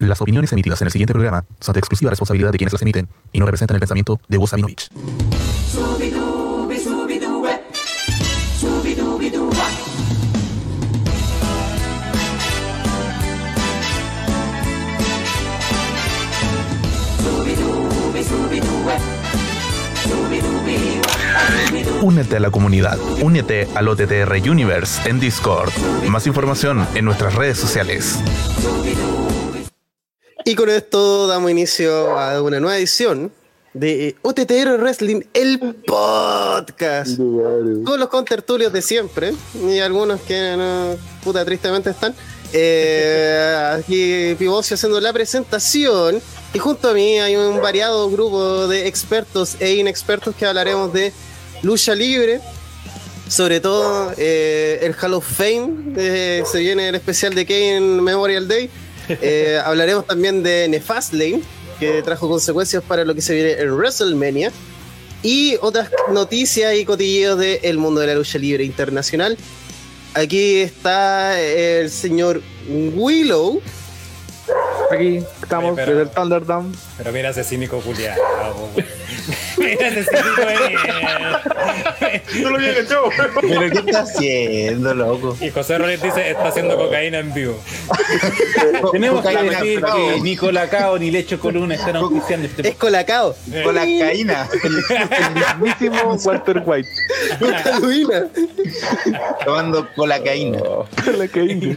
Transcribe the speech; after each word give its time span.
Las 0.00 0.20
opiniones 0.20 0.52
emitidas 0.52 0.80
en 0.82 0.86
el 0.86 0.92
siguiente 0.92 1.12
programa 1.12 1.44
son 1.60 1.72
de 1.72 1.78
exclusiva 1.78 2.10
responsabilidad 2.10 2.50
de 2.50 2.58
quienes 2.58 2.72
las 2.72 2.82
emiten 2.82 3.08
y 3.32 3.38
no 3.38 3.46
representan 3.46 3.76
el 3.76 3.80
pensamiento 3.80 4.20
de 4.28 4.44
Sabinovich. 4.44 4.88
Únete 22.02 22.36
a 22.36 22.40
la 22.40 22.50
comunidad. 22.50 22.98
Únete 23.22 23.68
al 23.74 23.88
OTTR 23.88 24.50
Universe 24.50 25.08
en 25.08 25.20
Discord. 25.20 25.70
Más 26.08 26.26
información 26.26 26.84
en 26.94 27.04
nuestras 27.04 27.34
redes 27.34 27.58
sociales. 27.58 28.18
Y 30.46 30.54
con 30.56 30.68
esto 30.68 31.26
damos 31.26 31.50
inicio 31.50 32.18
a 32.18 32.42
una 32.42 32.60
nueva 32.60 32.76
edición 32.76 33.32
de 33.72 34.14
OTTR 34.20 34.76
Wrestling, 34.78 35.22
el 35.32 35.58
podcast. 35.86 37.16
Con 37.16 37.98
los 37.98 38.10
contertulios 38.10 38.70
de 38.70 38.82
siempre 38.82 39.32
y 39.66 39.78
algunos 39.78 40.20
que 40.20 40.54
no, 40.54 40.96
puta 41.24 41.46
tristemente 41.46 41.88
están. 41.88 42.14
Eh, 42.52 43.72
aquí 43.78 44.34
Pivocio 44.38 44.74
haciendo 44.74 45.00
la 45.00 45.14
presentación. 45.14 46.20
Y 46.52 46.58
junto 46.58 46.90
a 46.90 46.92
mí 46.92 47.18
hay 47.20 47.36
un 47.36 47.62
variado 47.62 48.10
grupo 48.10 48.68
de 48.68 48.86
expertos 48.86 49.56
e 49.60 49.76
inexpertos 49.76 50.36
que 50.36 50.44
hablaremos 50.44 50.92
de 50.92 51.10
lucha 51.62 51.94
libre. 51.94 52.42
Sobre 53.28 53.60
todo 53.60 54.12
eh, 54.18 54.80
el 54.82 54.94
Hall 54.94 55.14
of 55.14 55.26
Fame. 55.26 55.94
eh, 55.96 56.42
se 56.44 56.58
viene 56.58 56.90
el 56.90 56.96
especial 56.96 57.34
de 57.34 57.46
Kane 57.46 57.80
Memorial 57.80 58.46
Day. 58.46 58.68
Eh, 59.20 59.60
hablaremos 59.64 60.06
también 60.06 60.42
de 60.42 60.68
Nefastlane, 60.68 61.42
que 61.78 62.02
trajo 62.02 62.28
consecuencias 62.28 62.82
para 62.82 63.04
lo 63.04 63.14
que 63.14 63.20
se 63.20 63.34
viene 63.34 63.52
en 63.52 63.72
WrestleMania. 63.72 64.50
Y 65.22 65.56
otras 65.62 65.90
noticias 66.10 66.74
y 66.74 66.84
cotilleos 66.84 67.38
del 67.38 67.78
mundo 67.78 68.00
de 68.00 68.08
la 68.08 68.14
lucha 68.14 68.38
libre 68.38 68.64
internacional. 68.64 69.38
Aquí 70.14 70.58
está 70.58 71.40
el 71.40 71.90
señor 71.90 72.42
Willow. 72.68 73.60
Aquí 74.90 75.20
estamos 75.44 75.72
Oye, 75.72 75.82
pero- 75.84 75.98
desde 75.98 76.10
el 76.10 76.16
Thunderdome. 76.16 76.74
Pero 76.98 77.12
mira 77.12 77.28
ese 77.30 77.44
cínico 77.44 77.80
culiado. 77.80 78.20
mira 79.58 79.88
ese 79.88 80.04
cínico 80.04 80.40
de 80.40 80.54
No 82.42 82.50
lo 82.50 82.56
había 82.56 82.74
cachado. 82.74 83.04
¿Pero 83.40 83.60
qué 83.70 83.78
está 83.90 84.00
haciendo, 84.00 84.94
loco? 84.94 85.36
Y 85.40 85.50
José 85.50 85.78
Rollins 85.78 86.02
dice, 86.02 86.30
está 86.30 86.48
haciendo 86.48 86.76
cocaína 86.76 87.18
en 87.18 87.32
vivo. 87.32 87.58
Tenemos 88.92 89.24
que 89.24 89.32
Cocaína, 89.32 89.60
decir 89.60 89.82
que 89.82 90.20
ni 90.20 90.36
Colacao 90.36 90.98
ni 90.98 91.10
Lecho 91.10 91.38
Coluna 91.40 91.74
están 91.74 91.96
auspiciando 91.96 92.46
este 92.46 92.68
Es 92.68 92.76
Colacao. 92.76 93.34
Con 93.64 93.74
la 93.74 93.80
caína. 93.82 94.48
El 94.62 95.62
mismísimo 95.62 96.14
Walter 96.24 96.62
White. 96.64 96.88
Luina. 97.80 98.26
Tomando 99.44 99.88
colacaína. 99.94 100.58
Eh, 101.06 101.76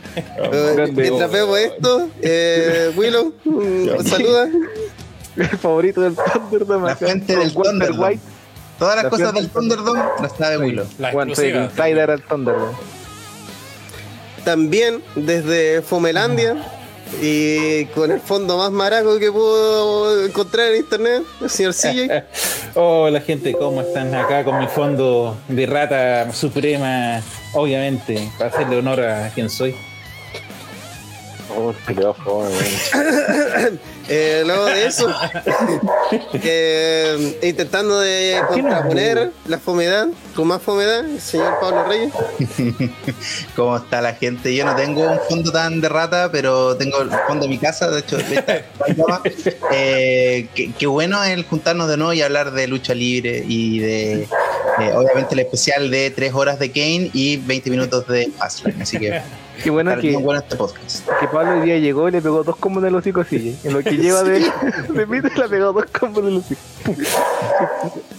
Grande. 0.75 1.01
Mientras 1.01 1.31
vemos 1.31 1.57
esto, 1.59 2.09
eh, 2.21 2.91
Willow, 2.95 3.33
mm, 3.57 4.05
saluda. 4.05 4.49
El 5.35 5.47
favorito 5.57 6.01
del 6.01 6.15
Thunderdome. 6.15 6.87
La 6.87 6.91
acá, 6.93 7.05
fuente 7.05 7.35
del 7.35 7.53
Thunderdome. 7.53 8.07
White. 8.07 8.21
Todas 8.79 8.95
las 8.95 9.03
La 9.05 9.09
cosas 9.09 9.33
del 9.33 9.49
Thunderdome 9.49 10.03
las 10.21 10.35
sabe 10.37 10.57
Willow. 10.57 10.85
La 10.99 11.11
exclusiva. 11.11 11.63
insider 11.63 12.11
al 12.11 12.21
Thunderdome. 12.21 12.73
También 14.43 15.03
desde 15.15 15.81
Fomelandia 15.81 16.55
y 17.21 17.85
con 17.87 18.11
el 18.11 18.19
fondo 18.19 18.57
más 18.57 18.71
maraco 18.71 19.17
que 19.19 19.31
pudo 19.31 20.25
encontrar 20.25 20.67
en 20.71 20.77
internet, 20.77 21.23
el 21.41 21.49
señor 21.49 21.73
CJ. 21.73 22.23
Hola 22.75 23.21
gente, 23.21 23.53
¿cómo 23.53 23.81
están? 23.81 24.13
Acá 24.13 24.43
con 24.43 24.59
mi 24.59 24.67
fondo 24.67 25.37
de 25.47 25.65
rata 25.65 26.31
suprema, 26.33 27.21
obviamente, 27.53 28.29
para 28.37 28.49
hacerle 28.49 28.77
honor 28.77 29.01
a 29.01 29.29
quien 29.33 29.49
soy. 29.49 29.75
Oh. 31.57 31.73
Eh, 34.09 34.43
luego 34.45 34.63
de 34.67 34.85
eso, 34.85 35.05
eh, 36.33 37.37
intentando 37.43 37.99
de 37.99 38.41
contraponer 38.47 39.31
la 39.47 39.59
fomedad 39.59 40.07
con 40.33 40.47
más 40.47 40.61
fomedad, 40.61 40.99
el 41.03 41.19
señor 41.19 41.59
Pablo 41.59 41.83
Reyes. 41.83 42.13
¿Cómo 43.57 43.75
está 43.75 43.99
la 44.01 44.13
gente? 44.13 44.55
Yo 44.55 44.63
no 44.63 44.77
tengo 44.77 45.01
un 45.01 45.19
fondo 45.27 45.51
tan 45.51 45.81
de 45.81 45.89
rata, 45.89 46.31
pero 46.31 46.77
tengo 46.77 47.01
el 47.01 47.09
fondo 47.27 47.43
de 47.43 47.49
mi 47.49 47.57
casa. 47.57 47.89
De 47.91 47.99
hecho, 47.99 48.17
esta- 48.17 48.63
eh, 49.73 50.47
qué, 50.55 50.71
qué 50.71 50.87
bueno 50.87 51.21
el 51.25 51.43
juntarnos 51.43 51.89
de 51.89 51.97
nuevo 51.97 52.13
y 52.13 52.21
hablar 52.21 52.51
de 52.51 52.65
lucha 52.67 52.93
libre 52.93 53.43
y 53.45 53.79
de, 53.79 54.13
eh, 54.21 54.27
obviamente, 54.95 55.33
el 55.33 55.39
especial 55.41 55.91
de 55.91 56.11
3 56.11 56.33
horas 56.33 56.59
de 56.59 56.71
Kane 56.71 57.09
y 57.13 57.35
20 57.35 57.69
minutos 57.69 58.07
de 58.07 58.31
Fastlane. 58.37 58.81
Así 58.83 58.97
que, 58.99 59.21
Qué 59.63 59.69
bueno 59.69 59.97
que, 59.99 60.11
este 60.13 60.55
podcast. 60.55 61.07
que 61.19 61.27
Pablo 61.27 61.53
hoy 61.59 61.61
día 61.65 61.77
llegó 61.79 62.07
y 62.07 62.11
le 62.11 62.21
pegó 62.21 62.43
dos 62.43 62.55
combos 62.57 62.83
en 62.83 62.89
el 62.89 62.95
hocico 62.95 63.21
a 63.21 63.25
CJ. 63.25 63.55
En 63.65 63.73
lo 63.73 63.81
que 63.83 63.91
lleva 63.97 64.23
de, 64.23 64.39
de 64.89 65.07
Peter 65.07 65.37
le 65.37 65.43
ha 65.43 65.47
pegado 65.47 65.73
dos 65.73 65.85
combos 65.97 66.23
en 66.23 66.29
el 66.29 66.37
hocico. 66.37 66.61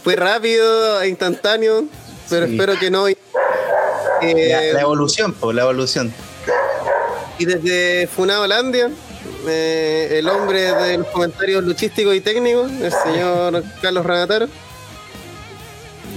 Fue 0.03 0.16
rápido, 0.16 1.00
e 1.03 1.09
instantáneo, 1.09 1.84
pero 2.28 2.47
Sí. 2.47 2.53
espero 2.54 2.78
que 2.78 2.91
no. 2.91 3.06
La, 3.09 3.15
Eh, 4.22 4.72
la 4.75 4.81
evolución, 4.81 5.32
pues, 5.32 5.54
la 5.54 5.62
evolución. 5.62 6.12
y 7.38 7.44
desde 7.44 8.09
Funaolandia, 8.09 8.91
eh, 9.47 10.16
el 10.19 10.28
hombre 10.28 10.72
de 10.75 10.99
los 10.99 11.06
comentarios 11.09 11.62
luchísticos 11.62 12.15
y 12.16 12.20
técnicos, 12.20 12.69
el 12.82 12.93
señor 12.93 13.62
Carlos 13.82 14.05
Ranataro. 14.05 14.49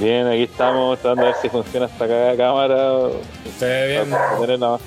Bien, 0.02 0.26
aquí 0.28 0.44
estamos 0.44 0.98
tratando 1.00 1.22
de 1.26 1.28
ver 1.32 1.36
si 1.42 1.50
funciona 1.50 1.86
esta 1.86 2.08
cagada 2.08 2.36
cámara. 2.36 2.94
Se 3.60 3.66
ve 3.66 3.88
bien. 3.88 4.18
tener 4.42 4.60
la- 4.60 4.68
O 4.74 4.80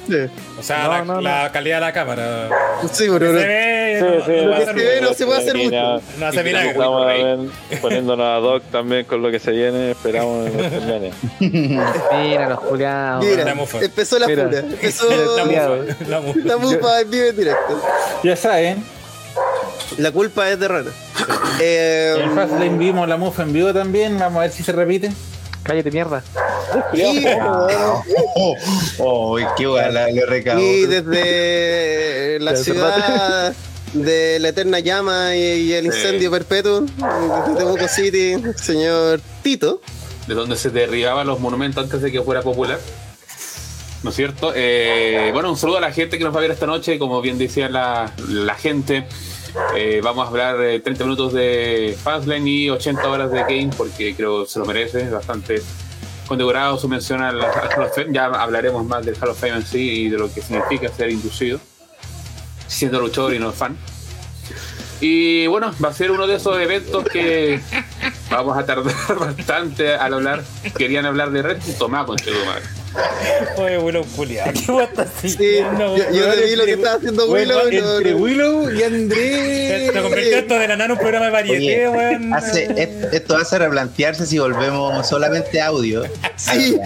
sea, 0.63 0.83
No, 0.85 0.89
la, 0.91 1.05
no, 1.05 1.21
la 1.21 1.53
calidad 1.53 1.77
de 1.77 1.81
la 1.83 1.93
cámara. 1.93 2.49
Sí, 2.91 3.07
pero 3.13 3.27
Se 3.27 3.33
no- 3.33 3.39
ve, 3.39 3.97
Sí, 3.97 4.05
no, 4.05 4.25
sí, 4.27 4.33
no 4.43 4.49
lo 4.49 4.55
a 4.55 4.59
que 4.59 4.65
se 4.65 4.73
ve 4.73 5.01
no 5.01 5.15
se 5.15 5.27
puede 5.27 5.39
hacer 5.39 5.57
mucho. 5.57 6.03
No 6.19 6.27
hace 6.27 6.43
milagro. 6.43 6.71
Estamos 6.73 7.07
también 7.07 7.53
poniéndonos 7.81 8.27
ad 8.27 8.43
hoc 8.43 8.63
también 8.73 9.05
con 9.05 9.23
lo 9.23 9.31
que 9.31 9.39
se 9.39 9.53
viene, 9.53 9.93
esperamos 9.93 10.47
en 10.49 10.57
WrestleMania. 10.57 11.13
Mira 11.39 12.49
los 12.49 12.61
culiados. 12.61 13.25
Mira, 13.25 13.45
La 13.45 13.55
mufa. 13.55 13.79
empezó 13.81 14.19
la 14.19 14.27
Mira. 14.27 14.43
empezó 14.43 15.09
La 15.37 15.43
Culiado. 15.45 15.77
mufa. 15.77 15.95
La 16.09 16.21
mufa. 16.21 16.39
la 16.45 16.57
mufa 16.57 17.01
en 17.03 17.11
vivo 17.11 17.27
en 17.27 17.37
directo. 17.37 17.83
Ya 18.25 18.35
saben, 18.35 18.85
La 19.99 20.11
culpa 20.12 20.51
es 20.51 20.59
de 20.59 20.69
Rana. 20.69 20.91
Eh, 21.61 22.17
en 22.21 22.35
Fastlane 22.35 22.79
vimos 22.79 23.09
la 23.09 23.17
mufa 23.17 23.43
en 23.43 23.53
vivo 23.53 23.73
también, 23.73 24.19
vamos 24.19 24.39
a 24.39 24.43
ver 24.43 24.51
si 24.53 24.62
se 24.62 24.73
repite. 24.73 25.12
Cállate, 25.62 25.91
mierda. 25.91 26.23
y, 26.93 27.25
Oh, 28.37 28.57
oh, 28.99 29.39
qué 29.57 29.67
guay, 29.67 29.93
le 30.13 30.27
recabo. 30.27 30.61
y 30.61 30.87
desde 30.87 32.39
la 32.41 32.57
ciudad 32.57 33.55
de 33.93 34.39
la 34.41 34.49
eterna 34.49 34.81
llama 34.81 35.37
y, 35.37 35.41
y 35.41 35.73
el 35.73 35.87
incendio 35.87 36.31
perpetuo, 36.31 36.81
desde 36.83 37.57
Temuco 37.59 37.89
City, 37.89 38.33
el 38.33 38.59
señor 38.59 39.21
Tito. 39.43 39.81
de 40.27 40.34
donde 40.34 40.57
se 40.57 40.71
derribaban 40.71 41.27
los 41.27 41.39
monumentos 41.41 41.84
antes 41.84 42.03
de 42.03 42.11
que 42.13 42.21
fuera 42.21 42.43
popular. 42.43 42.79
¿No 44.03 44.11
es 44.11 44.17
cierto? 44.17 44.53
Eh, 44.55 45.31
bueno, 45.33 45.49
un 45.51 45.57
saludo 45.57 45.79
a 45.79 45.81
la 45.81 45.93
gente 45.93 46.19
que 46.19 46.25
nos 46.25 46.34
va 46.34 46.39
a 46.39 46.43
ver 46.43 46.51
esta 46.51 46.67
noche. 46.67 46.99
Como 46.99 47.23
bien 47.23 47.39
decía 47.39 47.71
la, 47.71 48.13
la 48.29 48.55
gente, 48.55 49.07
eh, 49.76 50.00
vamos 50.03 50.26
a 50.26 50.31
hablar 50.31 50.60
eh, 50.60 50.81
30 50.81 51.04
minutos 51.04 51.32
de 51.32 51.97
Fastlane 52.03 52.48
y 52.48 52.70
80 52.70 53.09
horas 53.09 53.31
de 53.31 53.41
Kane 53.42 53.70
porque 53.76 54.15
creo 54.15 54.44
que 54.44 54.50
se 54.50 54.59
lo 54.59 54.65
merece. 54.65 55.09
Bastante 55.10 55.62
condecorado 56.26 56.78
su 56.78 56.88
mención 56.88 57.22
al, 57.22 57.41
al 57.42 57.69
Hall 57.76 57.84
of 57.84 57.94
Fame. 57.94 58.12
Ya 58.12 58.26
hablaremos 58.26 58.84
más 58.84 59.04
del 59.04 59.16
Hall 59.20 59.31
of 59.31 59.38
Fame 59.38 59.56
en 59.56 59.66
sí 59.66 60.06
y 60.06 60.09
de 60.09 60.19
lo 60.19 60.32
que 60.32 60.42
significa 60.42 60.88
ser 60.88 61.10
inducido, 61.10 61.60
siendo 62.66 63.01
luchador 63.01 63.34
y 63.34 63.39
no 63.39 63.53
fan. 63.53 63.77
Y 65.01 65.47
bueno, 65.48 65.72
va 65.84 65.89
a 65.89 65.92
ser 65.92 66.10
uno 66.10 66.27
de 66.27 66.36
esos 66.36 66.59
eventos 66.59 67.04
que 67.04 67.60
vamos 68.30 68.57
a 68.57 68.65
tardar 68.65 68.95
bastante 69.18 69.95
al 69.95 70.15
hablar. 70.15 70.45
Querían 70.77 71.04
hablar 71.04 71.30
de 71.30 71.42
Red 71.42 71.59
Tomá 71.78 72.07
con 72.07 72.16
madre. 72.47 72.84
Oye, 73.57 73.79
Willow 73.79 74.05
culiado. 74.17 74.53
¿Qué 74.67 74.71
vos 74.73 74.83
estás 74.85 75.09
Sí, 75.21 75.29
haciendo? 75.35 75.97
yo, 75.97 76.05
yo 76.13 76.33
te 76.35 76.45
vi 76.45 76.57
lo 76.57 76.65
que 76.65 76.73
estaba 76.73 76.97
haciendo 76.97 77.27
Bueno, 77.29 77.55
Willow. 77.65 77.71
y 77.73 77.77
no- 77.81 77.97
entre 77.99 78.11
no- 78.13 78.17
Willow 78.19 78.71
y 78.73 78.83
Andrés. 78.83 79.93
Te 79.93 80.01
convirtió 80.03 80.37
esto 80.39 80.59
de 80.59 80.69
la 80.69 80.77
nano 80.77 80.85
en 80.85 80.91
un 80.93 80.99
programa 80.99 81.27
de 81.27 81.33
varieté, 81.33 81.89
weón. 81.89 82.33
esto 83.13 83.37
hace 83.37 83.59
replantearse 83.59 84.27
si 84.27 84.39
volvemos 84.39 85.09
solamente 85.09 85.61
a 85.61 85.67
audio. 85.67 86.05
Sí. 86.37 86.77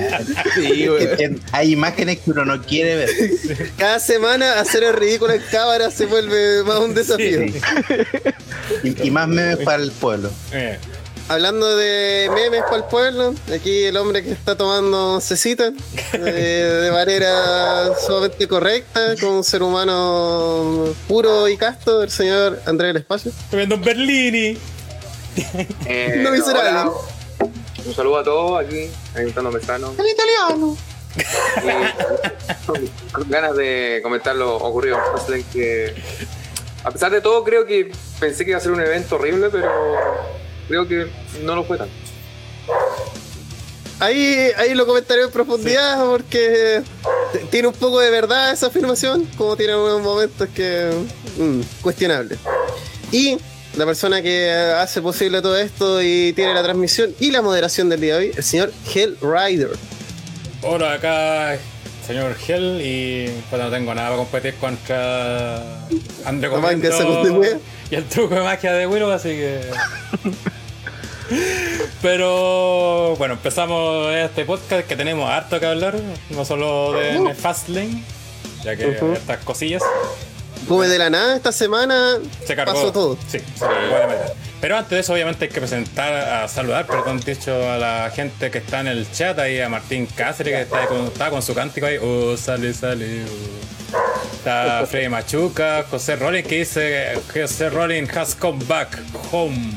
Hay 1.53 1.73
imágenes 1.73 2.19
que 2.19 2.31
uno 2.31 2.45
no 2.45 2.63
quiere 2.63 2.97
ver. 2.97 3.11
Cada 3.77 3.99
semana 3.99 4.61
hacer 4.61 4.83
el 4.85 4.95
ridículo 4.95 5.33
en 5.33 5.43
cámara 5.51 5.91
se 5.91 6.07
vuelve 6.07 6.63
más 6.65 6.79
un 6.81 6.95
desafío. 6.95 7.41
Sí. 7.49 7.55
Y, 8.85 9.07
y 9.09 9.11
más 9.11 9.29
memes 9.29 9.59
para 9.59 9.83
el 9.83 9.91
pueblo. 9.93 10.31
Eh, 10.53 10.79
hablando 11.29 11.77
de 11.77 12.31
memes 12.35 12.63
para 12.63 12.77
el 12.77 12.85
pueblo, 12.85 13.35
aquí 13.55 13.85
el 13.85 13.97
hombre 13.97 14.23
que 14.23 14.33
está 14.33 14.57
tomando 14.57 15.21
cecita 15.21 15.71
eh, 16.15 16.81
de 16.83 16.91
manera 16.91 17.95
sumamente 18.05 18.49
correcta, 18.49 19.15
con 19.21 19.31
un 19.31 19.45
ser 19.45 19.63
humano 19.63 20.87
puro 21.07 21.49
y 21.49 21.57
casto, 21.57 22.03
el 22.03 22.11
señor 22.11 22.61
Andrés 22.67 22.95
del 22.95 23.03
Espacio. 23.03 23.33
Viendo 23.53 23.77
un 23.77 23.83
Berlini. 23.83 24.59
Eh, 25.87 26.21
No 26.23 26.31
miserable. 26.33 26.91
Un 27.87 27.95
saludo 27.95 28.19
a 28.19 28.25
todos 28.25 28.65
aquí, 28.65 28.91
Ayuntando 29.15 29.51
Mesano. 29.53 29.95
El 29.99 30.07
italiano. 30.09 30.77
con, 32.67 32.91
con 33.13 33.31
ganas 33.31 33.57
de 33.57 34.01
comentar 34.03 34.37
lo 34.37 34.57
ocurrido 34.57 34.99
que 35.53 35.95
a 36.85 36.91
pesar 36.91 37.11
de 37.11 37.21
todo 37.21 37.43
creo 37.43 37.67
que 37.67 37.91
pensé 38.21 38.45
que 38.45 38.51
iba 38.51 38.59
a 38.59 38.63
ser 38.63 38.71
un 38.73 38.81
evento 38.81 39.17
horrible 39.17 39.49
pero 39.51 39.69
creo 40.69 40.87
que 40.87 41.09
no 41.43 41.57
lo 41.57 41.65
fue 41.65 41.79
tanto 41.79 41.95
Ahí, 44.01 44.51
ahí 44.57 44.75
lo 44.75 44.87
comentaré 44.87 45.23
en 45.23 45.31
profundidad 45.31 46.05
porque 46.07 46.83
tiene 47.51 47.67
un 47.67 47.75
poco 47.75 47.99
de 47.99 48.11
verdad 48.11 48.53
esa 48.53 48.69
afirmación, 48.69 49.25
como 49.37 49.57
tiene 49.57 49.75
unos 49.75 50.01
momentos 50.03 50.49
que 50.55 50.93
mm, 51.37 51.61
cuestionable. 51.83 52.37
Y 53.11 53.39
la 53.77 53.87
persona 53.87 54.23
que 54.23 54.51
hace 54.53 55.03
posible 55.03 55.43
todo 55.43 55.59
esto 55.59 56.01
y 56.01 56.33
tiene 56.35 56.55
la 56.55 56.63
transmisión 56.63 57.13
y 57.19 57.33
la 57.33 57.43
moderación 57.43 57.89
del 57.89 58.01
día 58.01 58.19
de 58.19 58.29
hoy, 58.29 58.33
el 58.37 58.45
señor 58.45 58.73
Hell 58.95 59.17
Rider. 59.21 59.71
Hola, 60.63 60.93
acá 60.93 61.59
señor 62.09 62.35
Hell 62.49 62.81
y 62.83 63.31
pues 63.51 63.63
no 63.63 63.71
tengo 63.71 63.95
nada 63.95 64.09
para 64.09 64.23
competir 64.23 64.55
contra 64.55 65.63
André 66.25 66.49
wea. 66.49 67.59
y 67.91 67.95
el 67.95 68.05
truco 68.07 68.35
de 68.35 68.41
magia 68.41 68.73
de 68.73 68.87
Willow, 68.87 69.11
así 69.11 69.29
que... 69.29 69.61
Pero 72.01 73.15
bueno, 73.17 73.35
empezamos 73.35 74.11
este 74.15 74.47
podcast 74.47 74.89
que 74.89 74.97
tenemos 74.97 75.29
harto 75.29 75.61
que 75.61 75.67
hablar, 75.67 75.97
no 76.31 76.47
solo 76.47 76.95
de, 76.95 77.21
de 77.21 77.35
Fastlane, 77.35 78.03
ya 78.65 78.75
que 78.75 78.87
Ujú. 78.89 79.13
estas 79.13 79.45
cosillas 79.45 79.83
Como 80.69 80.83
de 80.83 80.99
la 80.99 81.11
nada 81.11 81.35
esta 81.35 81.51
semana 81.51 82.19
se 82.45 82.55
cargó 82.55 82.75
pasó 82.75 82.93
todo. 82.93 83.19
Sí, 83.27 83.39
se 83.39 83.61
cargó. 83.61 84.35
Pero 84.61 84.77
antes 84.77 84.91
de 84.91 85.01
eso, 85.01 85.13
obviamente, 85.13 85.45
hay 85.45 85.51
que 85.51 85.61
presentar, 85.61 86.13
a 86.13 86.49
saludar, 86.49 86.87
perdón, 86.87 87.21
dicho, 87.21 87.53
a 87.71 87.79
la 87.79 88.11
gente 88.15 88.51
que 88.51 88.59
está 88.59 88.81
en 88.81 88.89
el 88.89 89.11
chat, 89.11 89.39
ahí 89.39 89.61
a 89.61 89.69
Martín 89.69 90.07
Cáceres, 90.07 90.55
que 90.55 90.63
está, 90.63 90.87
con, 90.87 91.07
está 91.07 91.31
con 91.31 91.43
su 91.43 91.55
cántico 91.55 91.87
ahí, 91.87 91.97
oh, 91.99 92.37
sale, 92.37 92.75
sale, 92.75 93.25
oh. 93.25 93.69
Está 94.35 94.85
Freddy 94.87 95.09
Machuca, 95.09 95.85
José 95.89 96.17
Rollins, 96.17 96.47
que 96.47 96.59
dice, 96.59 97.21
José 97.33 97.71
Rollins 97.71 98.15
has 98.17 98.35
come 98.35 98.63
back 98.67 98.99
home. 99.31 99.73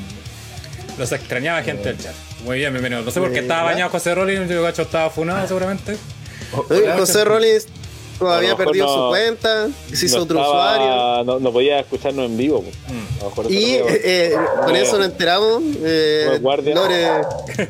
Los 0.98 1.12
extrañaba 1.12 1.62
gente 1.62 1.90
del 1.90 1.98
chat. 1.98 2.14
Muy 2.44 2.58
bien, 2.58 2.74
bienvenido. 2.74 3.04
No 3.04 3.12
sé 3.12 3.20
por 3.20 3.32
qué 3.32 3.40
estaba 3.40 3.64
bañado 3.64 3.92
José 3.92 4.16
Rollins, 4.16 4.50
yo 4.50 4.64
cacho 4.64 4.82
estaba 4.82 5.10
funado 5.10 5.48
seguramente. 5.48 5.96
Oye, 6.70 6.92
José 6.98 7.24
Rollins 7.24 7.68
todavía 8.26 8.56
perdió 8.56 8.86
no- 8.86 8.94
su 9.06 9.10
cuenta, 9.10 9.68
se 9.94 10.06
hizo 10.06 10.18
no 10.18 10.24
otro 10.24 10.40
estaba- 10.40 10.72
usuario. 10.78 11.24
No, 11.26 11.40
no 11.40 11.52
podía 11.52 11.80
escucharnos 11.80 12.26
en 12.26 12.38
vivo. 12.38 12.64
pues. 12.64 12.76
Eso 13.46 13.50
Y 13.50 13.64
eh, 13.76 13.84
eh, 14.04 14.36
con 14.66 14.76
eso 14.76 14.98
nos 14.98 15.08
enteramos. 15.08 15.62
Eh. 15.84 16.40
Lore, 16.42 17.22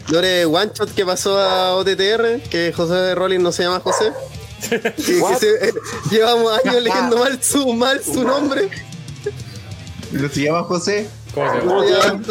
Lore 0.10 0.46
One 0.46 0.72
Shot 0.74 0.94
que 0.94 1.06
pasó 1.06 1.38
a 1.40 1.76
OTTR, 1.76 2.40
que 2.50 2.72
José 2.76 3.16
Rollins 3.16 3.44
no 3.44 3.52
se 3.52 3.64
llama 3.64 3.80
José. 3.80 4.12
Que- 4.70 4.80
que 4.80 5.36
se- 5.40 5.70
eh, 5.70 5.74
llevamos 6.12 6.52
años 6.64 6.84
leyendo 6.84 7.18
mal 7.18 7.42
su, 7.42 7.74
mal 7.74 8.02
su 8.04 8.24
nombre. 8.24 8.70
¿No 10.12 10.30
se 10.30 10.42
llama 10.44 10.64
José? 10.64 11.08
¿Cómo 11.34 11.50
se 11.52 11.58
llama? 11.60 11.72
¿Cómo 11.72 11.84
se 11.84 11.90
llama? 11.94 12.22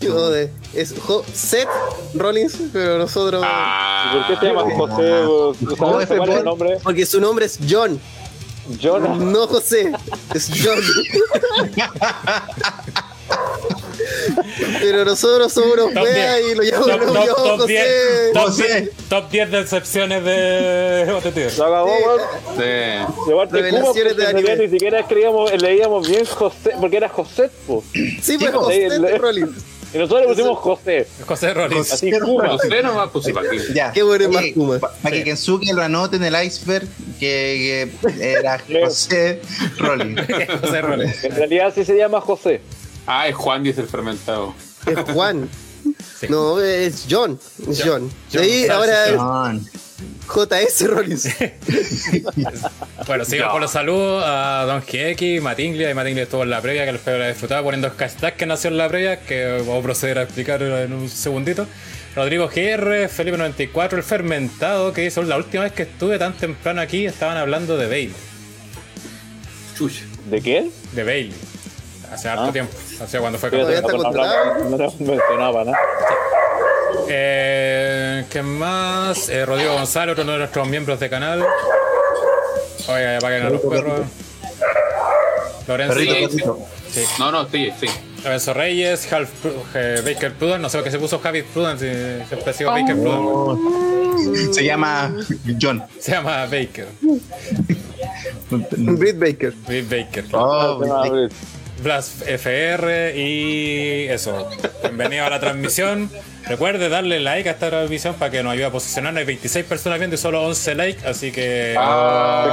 Joder, 0.00 0.50
es 0.74 0.94
Jo- 0.98 1.24
Seth 1.34 1.68
Rollins, 2.14 2.56
pero 2.72 2.98
nosotros. 2.98 3.44
¿Y 3.44 4.16
¿Por 4.16 4.26
qué 4.26 4.36
te 4.40 4.46
llamas 4.46 4.72
José? 4.74 5.22
¿Tú 5.60 5.76
¿Cómo 5.76 5.92
¿Sabes 5.92 6.08
se 6.08 6.16
cuál 6.16 6.30
es 6.30 6.36
el 6.38 6.44
nombre? 6.44 6.78
Porque 6.82 7.06
su 7.06 7.20
nombre 7.20 7.44
es 7.46 7.58
John, 7.68 8.00
John. 8.82 9.32
no 9.32 9.46
José, 9.46 9.92
es 10.34 10.50
John. 10.62 10.80
Pero 14.80 15.04
nosotros 15.04 15.52
somos 15.52 15.72
unos 15.74 15.94
Top 15.94 16.02
weas 16.04 16.36
10. 16.38 16.52
y 16.52 16.54
lo 16.56 16.62
llamamos, 16.62 16.88
Top, 16.88 16.98
top, 17.06 17.14
llamamos 17.14 17.36
top 17.48 17.60
José. 17.60 17.72
10, 17.72 18.32
top, 18.32 18.42
José. 18.46 18.62
10, 18.82 18.90
top 19.08 19.30
10 19.30 19.50
decepciones 19.50 20.24
de 20.24 21.12
OTT. 21.12 21.58
Lo 21.58 21.64
acabó, 21.64 21.88
Sí, 22.56 22.62
anime. 24.26 24.56
ni 24.56 24.68
siquiera 24.68 25.00
escribíamos, 25.00 25.52
leíamos 25.62 26.08
bien 26.08 26.24
José, 26.26 26.72
porque 26.80 26.96
era 26.96 27.08
José, 27.08 27.50
po. 27.66 27.82
Sí, 28.22 28.38
pues 28.38 28.52
José 28.52 29.18
Rollins. 29.18 29.50
Y 29.94 29.98
nosotros 29.98 30.20
le 30.22 30.26
pusimos 30.28 30.58
José. 30.58 31.06
José 31.26 31.54
Rollins. 31.54 31.92
Así, 31.92 32.10
Kuma. 32.12 32.48
José 32.48 32.82
nomás, 32.82 33.10
para 33.10 33.50
ti. 33.50 33.56
Ya. 33.74 33.92
Qué 33.92 34.02
bueno 34.02 34.28
más 34.30 34.44
Kuma. 34.54 34.78
pa- 34.78 34.92
Para 35.02 35.16
que 35.16 35.24
Kensuke 35.24 35.72
lo 35.74 35.82
anote 35.82 36.16
en 36.16 36.24
el 36.24 36.44
iceberg, 36.44 36.86
que, 37.20 37.90
que 38.06 38.32
era. 38.32 38.58
José 38.84 39.40
Rollins. 39.78 40.20
José 40.62 40.80
Rollins. 40.82 41.24
En 41.24 41.36
realidad 41.36 41.72
sí 41.74 41.84
se 41.84 41.96
llama 41.96 42.20
José. 42.20 42.60
Ah, 43.06 43.28
es 43.28 43.34
Juan, 43.34 43.62
dice 43.62 43.80
el 43.82 43.88
fermentado. 43.88 44.54
Es 44.86 44.98
Juan. 45.12 45.48
No, 46.28 46.60
es 46.60 47.06
John. 47.10 47.38
Es 47.68 47.82
John. 47.84 48.10
De 48.30 48.40
ahí 48.40 48.64
John, 48.66 48.76
ahora 48.76 49.06
es 49.06 49.16
John. 49.16 49.66
JS 50.26 50.88
Rollins. 50.88 51.28
Bueno, 53.06 53.24
sigo 53.24 53.50
con 53.50 53.60
los 53.60 53.70
saludos 53.70 54.22
a 54.24 54.64
Don 54.66 54.80
GX, 54.80 55.42
Matinglia, 55.42 55.90
y 55.90 55.94
Matinglia 55.94 56.22
estuvo 56.22 56.44
en 56.44 56.50
la 56.50 56.60
previa, 56.60 56.84
que 56.84 56.92
lo 56.92 56.98
espero 56.98 57.18
la 57.18 57.28
disfrutaba 57.28 57.62
poniendo 57.62 57.88
el 57.88 57.94
hashtag 57.94 58.36
que 58.36 58.46
nació 58.46 58.70
en 58.70 58.78
la 58.78 58.88
previa, 58.88 59.20
que 59.20 59.58
vamos 59.58 59.80
a 59.80 59.82
proceder 59.82 60.18
a 60.18 60.22
explicar 60.22 60.62
en 60.62 60.92
un 60.92 61.08
segundito. 61.08 61.66
Rodrigo 62.14 62.46
GR, 62.46 63.08
Felipe94, 63.08 63.94
el 63.94 64.02
fermentado, 64.02 64.92
que 64.92 65.04
hizo 65.04 65.22
la 65.22 65.36
última 65.36 65.64
vez 65.64 65.72
que 65.72 65.82
estuve 65.82 66.18
tan 66.18 66.34
temprano 66.34 66.80
aquí, 66.80 67.06
estaban 67.06 67.36
hablando 67.36 67.76
de 67.76 67.86
Bailey. 67.86 68.14
¿De 70.30 70.40
quién? 70.40 70.70
De 70.92 71.02
Bailey. 71.04 71.34
Hace 72.12 72.28
harto 72.28 72.44
Ah. 72.44 72.52
tiempo. 72.52 72.72
Hace 73.02 73.18
cuando 73.18 73.38
fue 73.38 73.50
no, 73.50 73.58
no, 73.68 73.82
contratado. 73.88 74.64
no, 74.64 74.76
no 74.76 74.92
mencionaba 75.00 75.64
nada. 75.64 75.78
Eh, 77.08 78.24
¿Qué 78.30 78.42
más? 78.42 79.28
Eh, 79.28 79.44
Rodrigo 79.46 79.72
González, 79.74 80.12
otro 80.18 80.30
de 80.30 80.38
nuestros 80.38 80.68
miembros 80.68 81.00
de 81.00 81.08
canal. 81.10 81.44
Oye, 82.88 83.16
apaguen 83.16 83.46
a 83.46 83.50
los 83.50 83.60
perros. 83.62 84.00
Lorenzo, 85.66 85.94
Perrito, 85.94 86.14
Sí, 86.14 86.20
perrito. 86.38 86.58
sí. 86.90 87.04
No, 87.18 87.30
no, 87.32 87.48
sí, 87.48 87.72
sí. 87.80 87.86
Lorenzo 88.24 88.54
Reyes, 88.54 89.12
Half, 89.12 89.30
eh, 89.74 90.02
Baker 90.04 90.32
Pruden, 90.34 90.60
no 90.62 90.68
sé 90.68 90.78
por 90.78 90.84
qué 90.84 90.90
se 90.90 90.98
puso 90.98 91.18
Javi 91.18 91.42
Pruden, 91.42 91.78
si 91.78 91.86
siempre 92.28 92.50
ha 92.50 92.52
sido 92.52 92.70
Baker 92.70 92.96
Pruden. 92.96 94.52
Se 94.54 94.64
llama 94.64 95.12
John. 95.60 95.82
Se 95.98 96.12
llama 96.12 96.44
Baker. 96.46 96.86
Britt 98.50 99.18
Baker. 99.18 99.52
Britt 99.66 99.88
Baker. 99.90 100.24
Oh, 100.32 100.80
Blast 101.82 102.22
FR 102.26 103.12
y 103.16 104.06
eso. 104.08 104.48
Bienvenido 104.82 105.24
a 105.26 105.30
la 105.30 105.40
transmisión. 105.40 106.10
Recuerde 106.46 106.88
darle 106.88 107.18
like 107.20 107.48
a 107.48 107.52
esta 107.52 107.70
transmisión 107.70 108.14
para 108.14 108.30
que 108.30 108.42
nos 108.42 108.52
ayude 108.52 108.66
a 108.66 108.70
posicionar. 108.70 109.16
Hay 109.16 109.24
26 109.24 109.64
personas 109.66 109.98
viendo 109.98 110.14
y 110.14 110.18
solo 110.18 110.42
11 110.44 110.74
likes, 110.74 111.06
así 111.06 111.32
que. 111.32 111.74
Ah, 111.78 112.46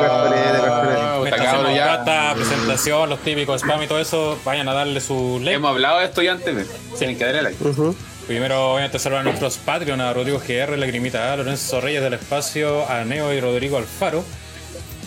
ya. 1.75 1.85
data, 1.85 2.33
presentación, 2.35 3.09
los 3.09 3.19
típicos 3.19 3.61
spam 3.61 3.83
y 3.83 3.87
todo 3.87 3.99
eso, 3.99 4.39
vayan 4.43 4.67
a 4.67 4.73
darle 4.73 4.99
su 4.99 5.39
like. 5.39 5.55
Hemos 5.55 5.71
hablado 5.71 5.99
de 5.99 6.05
esto 6.05 6.21
ya 6.21 6.33
antes, 6.33 6.67
tienen 6.97 7.17
que 7.17 7.25
darle 7.25 7.43
like. 7.43 7.63
Ujú. 7.63 7.95
Primero, 8.27 8.73
obviamente, 8.73 8.99
saludar 8.99 9.21
a 9.21 9.23
nuestros 9.23 9.57
Patreon, 9.57 10.01
a 10.01 10.13
Rodrigo 10.13 10.39
GR, 10.39 10.77
Lagrimita 10.77 11.33
A, 11.33 11.37
Lorenzo 11.37 11.81
Reyes 11.81 12.01
del 12.01 12.13
Espacio, 12.13 12.87
a 12.87 13.03
Neo 13.03 13.33
y 13.33 13.39
Rodrigo 13.39 13.77
Alfaro. 13.77 14.23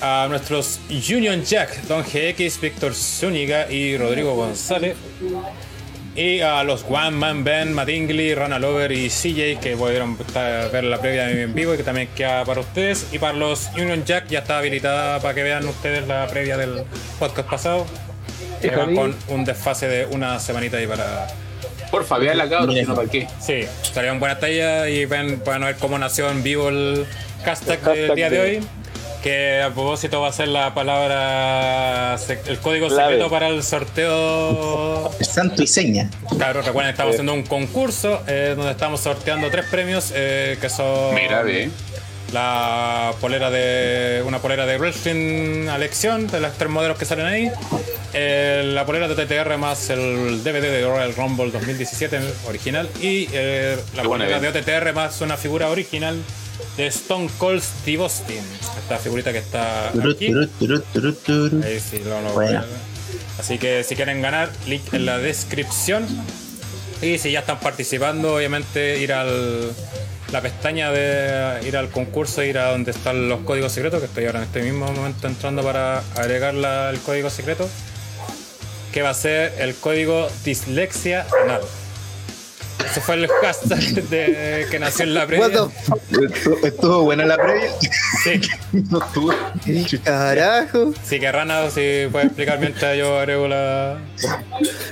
A 0.04 0.26
nuestros 0.28 0.80
Union 0.90 1.44
Jack, 1.44 1.82
Don 1.82 2.02
GX, 2.02 2.60
Víctor 2.60 2.92
Zúñiga 2.92 3.70
y 3.70 3.96
Rodrigo 3.96 4.34
González. 4.34 4.96
Y 6.16 6.40
a 6.40 6.62
los 6.64 6.84
One 6.88 7.12
Man 7.12 7.44
Ben, 7.44 7.72
Matingly, 7.72 8.34
Rana 8.34 8.58
Lover 8.58 8.90
y 8.92 9.08
CJ 9.08 9.60
que 9.60 9.76
pudieron 9.78 10.18
ver 10.34 10.84
la 10.84 11.00
previa 11.00 11.30
en 11.30 11.54
vivo 11.54 11.72
y 11.74 11.76
que 11.76 11.84
también 11.84 12.08
queda 12.16 12.44
para 12.44 12.60
ustedes. 12.60 13.06
Y 13.12 13.18
para 13.18 13.32
los 13.34 13.68
Union 13.76 14.04
Jack 14.04 14.26
ya 14.28 14.40
está 14.40 14.58
habilitada 14.58 15.20
para 15.20 15.34
que 15.34 15.42
vean 15.44 15.66
ustedes 15.66 16.06
la 16.08 16.26
previa 16.26 16.56
del 16.56 16.82
podcast 17.18 17.48
pasado. 17.48 17.86
Que 18.60 18.70
van 18.70 18.94
con 18.94 19.16
un 19.28 19.44
desfase 19.44 19.88
de 19.88 20.06
una 20.06 20.38
semanita 20.38 20.76
ahí 20.78 20.86
para, 20.86 21.28
Porfa, 21.90 22.18
vean 22.18 22.38
la 22.38 22.48
cabra, 22.48 22.72
si 22.72 22.82
no, 22.82 22.94
¿para 22.94 23.08
qué? 23.08 23.26
Sí, 23.40 23.64
salieron 23.82 24.18
buenas 24.20 24.38
tallas 24.40 24.88
y 24.88 25.04
ven, 25.04 25.40
pueden 25.40 25.62
ver 25.62 25.76
cómo 25.76 25.98
nació 25.98 26.30
en 26.30 26.42
vivo 26.42 26.68
el 26.68 27.06
hashtag, 27.44 27.78
El 27.80 27.84
hashtag 27.84 27.96
del 28.08 28.14
día 28.16 28.30
de 28.30 28.36
de- 28.38 28.42
hoy. 28.58 28.66
Que 29.22 29.62
a 29.62 29.70
propósito 29.70 30.20
va 30.20 30.28
a 30.28 30.32
ser 30.32 30.48
la 30.48 30.74
palabra, 30.74 32.16
el 32.46 32.58
código 32.58 32.88
Clave. 32.88 33.04
secreto 33.12 33.30
para 33.30 33.48
el 33.48 33.62
sorteo. 33.62 35.12
Santo 35.20 35.62
y 35.62 35.66
seña. 35.68 36.10
Claro, 36.36 36.60
recuerden, 36.62 36.90
estamos 36.90 37.12
haciendo 37.12 37.32
un 37.32 37.44
concurso 37.44 38.20
eh, 38.26 38.54
donde 38.56 38.72
estamos 38.72 39.00
sorteando 39.00 39.48
tres 39.48 39.66
premios 39.70 40.12
eh, 40.14 40.58
que 40.60 40.68
son 40.68 41.14
Mira, 41.14 41.42
ve. 41.42 41.70
la 42.32 43.12
polera 43.20 43.48
de 43.50 44.24
una 44.26 44.40
polera 44.40 44.66
de 44.66 44.76
wrestling 44.78 45.68
a 45.68 45.76
elección 45.76 46.26
de 46.26 46.40
los 46.40 46.52
tres 46.54 46.70
modelos 46.70 46.98
que 46.98 47.04
salen 47.04 47.26
ahí 47.26 47.50
la 48.14 48.84
polera 48.84 49.08
de 49.08 49.14
TTR 49.14 49.56
más 49.56 49.88
el 49.90 50.42
DVD 50.44 50.60
de 50.62 50.84
Royal 50.84 51.14
Rumble 51.14 51.50
2017 51.50 52.20
original 52.46 52.88
y 53.00 53.26
eh, 53.32 53.76
la 53.96 54.02
polera 54.02 54.38
de. 54.40 54.48
OTTR 54.60 54.92
más 54.94 55.20
una 55.22 55.36
figura 55.36 55.68
original 55.70 56.16
de 56.76 56.86
Stone 56.88 57.28
Cold 57.38 57.62
Steve 57.62 58.02
Austin. 58.02 58.42
Esta 58.82 58.98
figurita 58.98 59.32
que 59.32 59.38
está 59.38 59.92
aquí. 60.12 60.28
Ahí 61.64 61.80
sí, 61.80 62.00
lo- 62.04 62.20
lo- 62.20 62.32
Buena. 62.32 62.64
Así 63.38 63.58
que 63.58 63.82
si 63.82 63.96
quieren 63.96 64.20
ganar, 64.20 64.50
link 64.66 64.82
en 64.92 65.06
la 65.06 65.18
descripción. 65.18 66.06
Y 67.00 67.18
si 67.18 67.32
ya 67.32 67.40
están 67.40 67.58
participando, 67.60 68.36
obviamente 68.36 68.98
ir 69.00 69.12
al 69.12 69.70
la 70.30 70.40
pestaña 70.40 70.90
de 70.92 71.66
ir 71.66 71.76
al 71.76 71.90
concurso, 71.90 72.42
ir 72.42 72.56
a 72.58 72.70
donde 72.70 72.90
están 72.92 73.28
los 73.28 73.40
códigos 73.40 73.72
secretos, 73.72 74.00
que 74.00 74.06
estoy 74.06 74.24
ahora 74.26 74.38
en 74.38 74.44
este 74.46 74.62
mismo 74.62 74.90
momento 74.90 75.26
entrando 75.26 75.62
para 75.62 75.98
agregar 76.14 76.54
la- 76.54 76.88
el 76.90 77.00
código 77.00 77.28
secreto, 77.28 77.68
que 78.92 79.02
va 79.02 79.10
a 79.10 79.14
ser 79.14 79.54
el 79.58 79.74
código 79.74 80.28
dislexia 80.44 81.26
anal. 81.42 81.62
Ese 82.84 83.00
fue 83.00 83.14
el 83.14 83.28
hashtag 83.28 83.80
de- 84.08 84.66
que 84.70 84.78
nació 84.78 85.04
en 85.04 85.14
la 85.14 85.26
previa. 85.26 85.46
Estuvo, 85.46 86.66
estuvo 86.66 87.02
buena 87.02 87.24
la 87.24 87.36
previa. 87.36 87.70
Sí, 88.22 88.40
No 88.90 88.98
estuvo. 89.04 89.32
carajo? 90.04 90.92
sí 91.02 91.18
que 91.20 91.30
Rana, 91.32 91.70
si 91.70 92.06
puede 92.10 92.26
explicar 92.26 92.58
mientras 92.58 92.96
yo 92.96 93.18
agrego 93.18 93.48
la, 93.48 93.98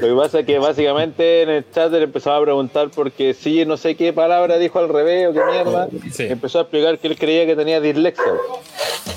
Lo 0.01 0.09
que 0.09 0.15
pasa 0.15 0.41
es 0.41 0.47
que 0.47 0.59
básicamente 0.59 1.43
en 1.43 1.51
el 1.51 1.65
chat 1.73 1.91
le 1.93 2.03
empezaba 2.05 2.39
a 2.39 2.43
preguntar 2.43 2.91
porque 2.95 3.35
sí, 3.35 3.65
no 3.67 3.77
sé 3.77 3.97
qué 3.97 4.13
palabra 4.13 4.57
dijo 4.59 4.79
al 4.79 4.89
revés 4.89 5.29
o 5.29 5.33
qué 5.33 5.41
mierda. 5.51 5.89
Sí. 6.13 6.25
Empezó 6.25 6.59
a 6.59 6.63
explicar 6.63 6.99
que 6.99 7.09
él 7.09 7.19
creía 7.19 7.47
que 7.47 7.57
tenía 7.57 7.81
dislexia. 7.81 8.25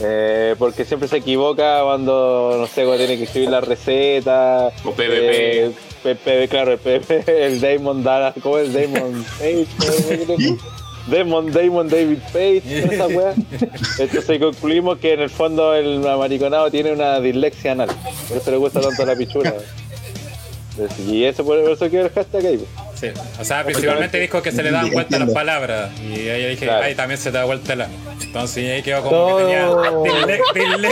Eh, 0.02 0.56
porque 0.58 0.86
siempre 0.86 1.08
se 1.08 1.18
equivoca 1.18 1.82
cuando, 1.84 2.58
no 2.60 2.68
sé, 2.68 2.84
cuando 2.84 2.98
tiene 2.98 3.18
que 3.18 3.24
escribir 3.26 3.50
la 3.50 3.62
receta. 3.62 4.68
O 4.84 4.92
PvP. 4.92 5.66
Eh, 5.68 5.72
PvP, 6.04 6.48
claro, 6.50 6.74
el 6.74 6.80
PvP, 6.80 7.24
el 7.46 7.62
Damon 7.62 8.04
Dara, 8.04 8.34
¿cómo 8.42 8.58
es 8.58 8.74
Damon 8.74 9.24
Page? 9.40 9.68
Damon, 11.08 11.52
Damon 11.52 11.90
David 11.90 12.20
Page, 12.32 12.62
esa 12.66 13.08
wea. 13.08 13.34
Entonces 14.00 14.40
concluimos 14.40 15.00
que 15.00 15.14
en 15.14 15.22
el 15.22 15.30
fondo 15.30 15.74
el 15.74 16.06
amariconado 16.08 16.72
tiene 16.72 16.94
una 16.94 17.20
dislexia 17.20 17.74
anal. 17.74 17.90
Por 18.28 18.38
eso 18.38 18.52
le 18.52 18.58
gusta 18.58 18.82
tanto 18.82 19.06
la 19.06 19.16
pichula. 19.16 19.54
Y 21.08 21.24
eso 21.26 21.46
por 21.46 21.60
eso 21.60 21.90
quiero 21.90 22.06
el 22.06 22.12
hashtag 22.12 22.46
ahí. 22.46 22.66
Sí, 23.04 23.10
o 23.40 23.44
sea, 23.44 23.66
principalmente 23.66 24.18
dijo 24.20 24.42
que 24.42 24.52
se 24.54 24.64
le 24.64 24.72
daban 24.72 24.92
vuelta 24.92 25.20
las 25.20 25.30
palabras. 25.32 25.92
Y 26.02 26.30
ahí 26.30 26.46
dije, 26.52 26.66
Claro. 26.66 26.84
ay, 26.86 26.96
también 26.96 27.20
se 27.20 27.32
te 27.32 27.38
da 27.38 27.44
vuelta 27.44 27.76
la. 27.76 27.88
Entonces 28.22 28.72
ahí 28.72 28.82
quedó 28.82 29.04
como 29.04 29.38
que 29.38 29.44
tenía 30.54 30.90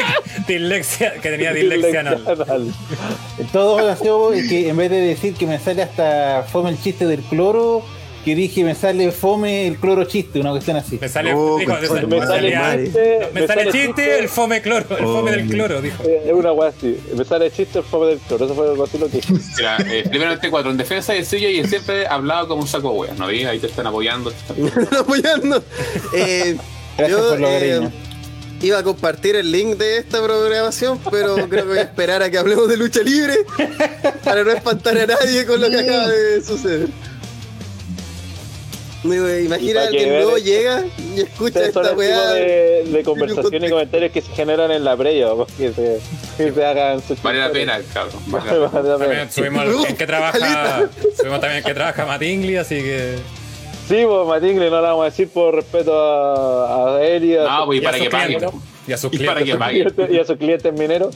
dislexia, 0.48 1.13
que 1.13 1.30
tenía 1.30 1.53
dislexia 1.53 2.01
anal. 2.01 2.74
Todo 3.53 3.82
nació 3.88 4.32
que 4.50 4.70
en 4.70 4.77
vez 4.77 4.89
de 4.89 5.01
decir 5.01 5.34
que 5.36 5.48
me 5.48 5.58
sale 5.60 5.84
hasta 5.84 6.44
fome 6.51 6.70
el 6.72 6.82
chiste 6.82 7.06
del 7.08 7.22
cloro, 7.22 7.84
que 8.23 8.35
dije 8.35 8.63
me 8.63 8.75
sale 8.75 9.11
fome 9.11 9.67
el 9.67 9.77
cloro 9.77 10.03
chiste, 10.03 10.39
una 10.39 10.51
cuestión 10.51 10.77
así. 10.77 10.97
Me 11.01 11.09
sale, 11.09 11.33
Oh, 11.33 11.57
dijo, 11.57 11.73
me, 11.73 11.87
sale 11.87 12.51
chiste, 12.83 13.29
me 13.33 13.47
sale 13.47 13.63
chiste 13.71 13.87
chiste, 13.87 14.19
el 14.19 14.29
fome 14.29 14.61
cloro, 14.61 14.85
el 14.97 15.03
fome 15.03 15.31
del 15.31 15.47
cloro, 15.47 15.81
dijo. 15.81 16.03
eh, 16.03 16.23
Es 16.27 16.33
una 16.33 16.51
wea 16.53 16.69
así. 16.69 16.97
Me 17.15 17.25
sale 17.25 17.49
chiste 17.51 17.79
el 17.79 17.85
fome 17.85 18.07
del 18.07 18.19
cloro. 18.19 18.45
Eso 18.45 18.55
fue 18.55 18.69
algo 18.69 18.83
así 18.83 18.97
lo 18.97 19.07
que 19.09 19.17
dije. 19.17 19.33
Mira, 19.57 19.77
eh, 19.89 20.03
primeramente 20.07 20.49
cuatro 20.49 20.69
en 20.71 20.77
defensa 20.77 21.15
y 21.15 21.25
suyo 21.25 21.49
y 21.49 21.63
siempre 21.67 22.05
hablado 22.07 22.47
como 22.47 22.61
un 22.61 22.67
saco 22.67 22.91
de 22.93 22.99
weas, 22.99 23.17
¿no? 23.17 23.27
vi? 23.27 23.43
Ahí 23.45 23.59
te 23.59 23.67
están 23.67 23.87
apoyando. 23.87 24.31
te 24.31 24.37
están- 24.77 24.99
apoyando. 24.99 25.63
Eh, 26.13 26.57
Gracias 26.97 27.19
yo 27.19 27.29
por 27.29 27.39
lo 27.39 27.47
eh, 27.49 27.89
iba 28.61 28.77
a 28.77 28.83
compartir 28.83 29.35
el 29.35 29.51
link 29.51 29.77
de 29.77 29.97
esta 29.97 30.21
programación, 30.23 30.99
pero 31.09 31.35
creo 31.47 31.63
que 31.63 31.69
voy 31.69 31.77
a 31.79 31.83
esperar 31.83 32.21
a 32.21 32.29
que 32.29 32.37
hablemos 32.37 32.67
de 32.69 32.77
lucha 32.77 33.01
libre 33.01 33.33
para 34.23 34.43
no 34.43 34.51
espantar 34.51 34.95
a 34.99 35.07
nadie 35.07 35.45
con 35.47 35.59
lo 35.59 35.69
que 35.69 35.79
acaba 35.79 36.07
de 36.07 36.41
suceder. 36.43 36.89
Digo, 39.03 39.27
imagina 39.29 39.74
que 39.81 39.88
alguien 39.88 40.10
vean 40.10 40.22
nuevo 40.24 40.38
el- 40.38 40.43
llega 40.43 40.84
y 41.15 41.22
escucha 41.22 41.63
esta 41.65 41.93
weá. 41.93 42.31
de, 42.34 42.84
de 42.86 43.03
conversación 43.03 43.65
y 43.65 43.70
comentarios 43.70 44.12
que 44.12 44.22
se 44.22 44.31
generan 44.34 44.72
en 44.72 44.84
la 44.84 44.96
previa, 44.96 45.29
porque 45.34 45.74
se, 45.74 46.00
que 46.38 46.51
se 46.51 46.65
hagan 46.65 47.01
sus 47.01 47.22
Vale 47.24 47.39
la 47.39 47.51
pena, 47.51 47.79
cabrón. 47.93 48.22
vale 48.27 48.46
la 48.46 48.51
pena. 48.53 48.67
Vale 48.70 48.89
la 48.89 48.98
pena. 48.98 49.08
También 49.08 49.31
subimos 49.31 49.63
el- 49.65 49.86
en 49.89 49.98
que 49.98 50.05
trabaja, 50.08 50.89
subimos 51.17 51.39
también 51.39 51.58
en 51.58 51.63
que 51.63 51.74
trabaja 51.74 52.05
Matt 52.05 52.22
Ingley, 52.22 52.58
así 52.58 52.75
que. 52.75 53.15
Sí, 53.89 54.03
pues 54.05 54.27
Matingle 54.27 54.70
no 54.70 54.75
la 54.81 54.89
vamos 54.89 55.01
a 55.01 55.10
decir 55.10 55.27
por 55.29 55.53
respeto 55.55 55.93
a, 56.00 56.96
a 56.98 57.03
él 57.03 57.25
y 57.25 57.36
a, 57.36 57.43
No, 57.43 57.65
pues 57.65 57.79
y 57.79 57.84
y 57.84 57.86
a 57.86 57.89
para 57.89 57.98
sus 57.98 58.05
que 58.05 58.10
paguen. 58.12 58.38
clientes. 58.39 58.62
Y 58.88 58.93
a 58.93 58.98
sus 58.98 59.12
clientes. 59.12 59.93
que 60.08 60.13
y 60.13 60.20
a 60.20 60.25
sus 60.25 60.38
clientes 60.38 60.74
mineros. 60.74 61.15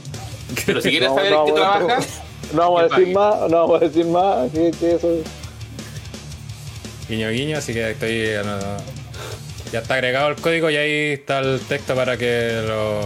Pero 0.65 0.81
si 0.81 0.89
quieres 0.89 1.09
No, 1.09 1.15
saber 1.15 1.31
no, 1.31 1.39
en 1.41 1.45
qué 1.45 1.51
no, 1.51 1.57
trabaja, 1.57 1.99
No 2.53 2.61
vamos 2.61 2.81
a 2.83 2.87
Que 2.95 2.99
decir 2.99 3.15
más, 3.15 3.35
no 3.49 3.57
vamos 3.61 3.81
a 3.81 3.85
decir 3.85 4.05
más, 4.07 4.51
que, 4.51 4.71
que 4.77 4.91
eso 4.95 5.07
Guiño 7.07 7.29
guiño, 7.29 7.57
así 7.57 7.73
que 7.73 7.91
estoy. 7.91 8.29
ya 9.71 9.79
está 9.79 9.95
agregado 9.95 10.29
el 10.29 10.35
código 10.35 10.69
y 10.69 10.77
ahí 10.77 11.13
está 11.13 11.39
el 11.39 11.59
texto 11.61 11.95
para 11.95 12.17
que 12.17 12.63
los, 12.67 13.05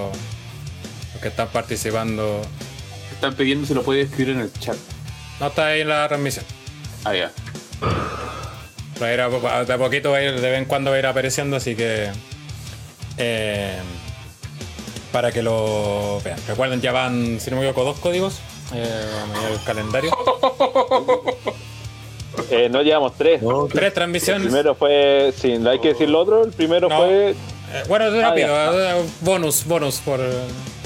los 1.13 1.21
que 1.21 1.27
están 1.27 1.49
participando. 1.49 2.41
están 3.11 3.35
pidiendo 3.35 3.67
si 3.67 3.73
lo 3.73 3.83
puede 3.83 4.01
escribir 4.01 4.35
en 4.35 4.41
el 4.41 4.53
chat. 4.53 4.77
No 5.39 5.47
está 5.47 5.67
ahí 5.67 5.81
en 5.81 5.89
la 5.89 6.07
transmisión. 6.07 6.45
Ah, 7.05 7.13
ya. 7.13 7.31
Va 9.01 9.07
a 9.07 9.63
de 9.65 9.73
a 9.73 9.77
poquito 9.77 10.11
va 10.11 10.17
a 10.17 10.23
ir, 10.23 10.39
de 10.39 10.49
vez 10.49 10.59
en 10.59 10.65
cuando 10.65 10.91
va 10.91 10.97
a 10.97 10.99
ir 10.99 11.05
apareciendo, 11.05 11.55
así 11.55 11.75
que. 11.75 12.09
eh, 13.17 13.77
para 15.11 15.31
que 15.31 15.41
lo 15.41 16.21
vean. 16.23 16.39
Recuerden, 16.47 16.81
ya 16.81 16.91
van, 16.91 17.39
si 17.39 17.49
no 17.49 17.57
me 17.57 17.63
equivoco, 17.63 17.83
dos 17.85 17.99
códigos. 17.99 18.39
Eh, 18.73 19.05
vamos 19.21 19.37
a 19.37 19.41
ir 19.41 19.57
al 19.57 19.63
calendario. 19.63 20.11
Eh, 22.51 22.69
no 22.69 22.81
llevamos 22.81 23.13
tres. 23.17 23.41
Tres 23.71 23.83
El 23.87 23.93
transmisiones. 23.93 24.43
primero 24.47 24.75
fue, 24.75 25.33
sí, 25.35 25.51
hay 25.65 25.79
que 25.79 25.89
decir 25.89 26.09
lo 26.09 26.19
otro, 26.19 26.43
el 26.43 26.51
primero 26.51 26.87
No. 26.89 26.97
fue, 26.97 27.31
Eh, 27.31 27.35
bueno, 27.87 28.05
rápido, 28.21 28.47
ya. 28.47 28.97
eh, 28.97 29.03
bonus, 29.21 29.65
bonus 29.65 29.97
por. 29.99 30.19
eh, 30.19 30.31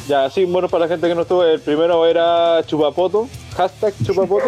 ya, 0.08 0.30
sí, 0.30 0.44
bueno, 0.46 0.68
para 0.68 0.86
la 0.86 0.90
gente 0.90 1.08
que 1.08 1.16
no 1.16 1.22
estuvo, 1.22 1.44
el 1.46 1.60
primero 1.62 2.06
era 2.06 2.62
Chupapoto, 2.66 3.28
hashtag 3.56 3.94
Chupapoto. 4.06 4.46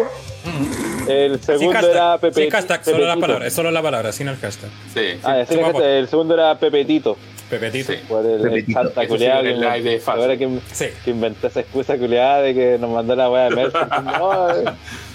El 1.08 1.40
segundo 1.40 1.72
hashtag, 1.72 1.90
era 1.94 2.18
Pepe. 2.18 2.42
sin 2.42 2.50
hashtag, 2.50 2.84
solo 2.84 2.98
la 2.98 3.04
Pepetito. 3.14 3.20
palabra, 3.26 3.46
es 3.46 3.52
solo 3.54 3.70
la 3.70 3.82
palabra, 3.82 4.12
sin 4.12 4.28
el 4.28 4.36
hashtag. 4.36 4.70
Sí. 4.92 5.00
Ah, 5.22 5.44
hashtag. 5.48 5.82
el 5.82 6.08
segundo 6.08 6.34
era 6.34 6.58
Pepetito. 6.58 7.16
Pepetito. 7.50 7.92
Sí. 7.92 7.98
Por 8.08 8.26
el, 8.26 8.40
Pepetito. 8.40 8.82
Santa 8.82 9.06
culiada 9.08 9.40
sí, 9.40 9.46
que, 9.46 9.52
el 9.52 9.60
live 9.60 9.90
de 9.90 10.00
Fast. 10.00 10.18
ahora 10.18 10.36
que, 10.36 10.58
Sí. 10.72 10.86
que 11.04 11.10
inventé 11.10 11.46
esa 11.46 11.60
excusa 11.60 11.96
culiada 11.98 12.42
de 12.42 12.54
que 12.54 12.78
nos 12.78 12.90
mandó 12.90 13.14
la 13.16 13.30
wea 13.30 13.44
de 13.44 13.56
Merch. 13.56 13.74
no, 14.04 14.48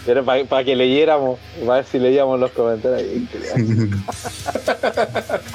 era 0.07 0.23
para 0.23 0.63
que 0.63 0.75
leyéramos, 0.75 1.39
para 1.59 1.75
ver 1.75 1.85
si 1.85 1.99
leíamos 1.99 2.39
los 2.39 2.51
comentarios. 2.51 3.07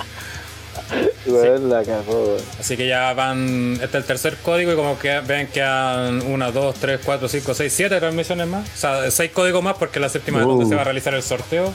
La 1.27 1.83
cagó, 1.85 2.25
weón. 2.25 2.41
Así 2.61 2.77
que 2.77 2.87
ya 2.87 3.13
van. 3.13 3.73
Este 3.75 3.85
es 3.87 3.95
el 3.95 4.05
tercer 4.05 4.37
código 4.37 4.73
y 4.73 4.77
como 4.77 4.97
que 4.99 5.19
ven 5.21 5.49
que 5.49 5.61
han 5.61 6.23
una, 6.23 6.53
dos, 6.53 6.77
tres, 6.77 7.01
cuatro, 7.05 7.29
cinco, 7.29 7.55
seis, 7.55 7.73
siete 7.73 7.99
transmisiones 7.99 8.47
más. 8.47 8.69
O 8.69 8.77
sea, 8.77 9.11
seis 9.11 9.33
códigos 9.33 9.63
más 9.65 9.75
porque 9.77 9.99
la 9.99 10.09
séptima 10.09 10.39
es 10.41 10.47
donde 10.47 10.65
Uh. 10.65 10.69
se 10.69 10.75
va 10.77 10.83
a 10.83 10.85
realizar 10.85 11.15
el 11.15 11.23
sorteo. 11.25 11.73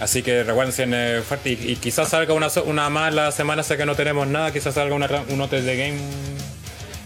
Así 0.00 0.22
que 0.22 0.42
recuerden 0.44 0.94
es 0.94 1.24
fuerte 1.24 1.50
y, 1.50 1.72
y 1.72 1.76
quizás 1.76 2.08
salga 2.08 2.32
una, 2.32 2.48
una 2.64 2.88
más 2.88 3.14
la 3.14 3.30
semana, 3.32 3.62
sé 3.62 3.76
que 3.76 3.84
no 3.84 3.94
tenemos 3.94 4.26
nada, 4.26 4.52
quizás 4.52 4.74
salga 4.74 4.94
una, 4.94 5.08
un 5.28 5.40
hotel 5.40 5.66
de 5.66 5.76
game 5.76 5.98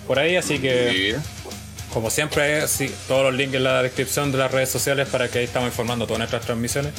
por 0.06 0.18
ahí, 0.18 0.36
así 0.36 0.58
que 0.58 1.16
como 1.94 2.10
siempre, 2.10 2.66
sí, 2.66 2.92
todos 3.06 3.22
los 3.22 3.34
links 3.34 3.54
en 3.54 3.64
la 3.64 3.80
descripción 3.80 4.32
de 4.32 4.38
las 4.38 4.50
redes 4.50 4.68
sociales 4.68 5.08
para 5.08 5.28
que 5.28 5.38
ahí 5.38 5.44
estamos 5.44 5.68
informando 5.68 6.06
todas 6.06 6.18
nuestras 6.18 6.44
transmisiones. 6.44 6.92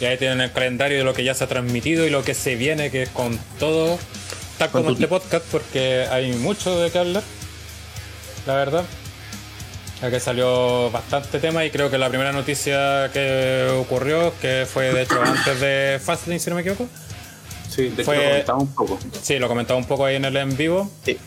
Y 0.00 0.06
ahí 0.06 0.16
tienen 0.16 0.40
el 0.40 0.50
calendario 0.52 0.96
de 0.96 1.04
lo 1.04 1.12
que 1.12 1.22
ya 1.22 1.34
se 1.34 1.44
ha 1.44 1.48
transmitido 1.48 2.06
y 2.06 2.10
lo 2.10 2.24
que 2.24 2.32
se 2.32 2.56
viene, 2.56 2.90
que 2.90 3.02
es 3.02 3.08
con 3.10 3.38
todo, 3.58 3.98
tal 4.56 4.70
como 4.70 4.90
este 4.92 5.06
podcast, 5.06 5.44
porque 5.50 6.06
hay 6.10 6.32
mucho 6.32 6.80
de 6.80 6.90
qué 6.90 6.98
hablar, 6.98 7.22
la 8.46 8.54
verdad. 8.54 8.84
Ya 10.00 10.10
que 10.10 10.20
salió 10.20 10.90
bastante 10.90 11.40
tema 11.40 11.64
y 11.64 11.70
creo 11.70 11.90
que 11.90 11.98
la 11.98 12.08
primera 12.08 12.30
noticia 12.32 13.10
que 13.12 13.68
ocurrió, 13.80 14.32
que 14.40 14.64
fue 14.72 14.92
de 14.92 15.02
hecho 15.02 15.20
antes 15.24 15.60
de 15.60 16.00
Fastlane, 16.02 16.38
si 16.38 16.50
no 16.50 16.56
me 16.56 16.62
equivoco. 16.62 16.86
Sí, 17.68 17.88
de 17.88 18.02
hecho 18.02 18.04
Fue- 18.04 18.16
lo 18.16 18.22
comentaba 18.24 18.58
un 18.58 18.74
poco. 18.74 18.98
Sí, 19.22 19.38
lo 19.38 19.48
comentaba 19.48 19.78
un 19.78 19.86
poco 19.86 20.04
ahí 20.04 20.16
en 20.16 20.24
el 20.24 20.36
en 20.36 20.56
vivo. 20.56 20.90
Sí. 21.04 21.18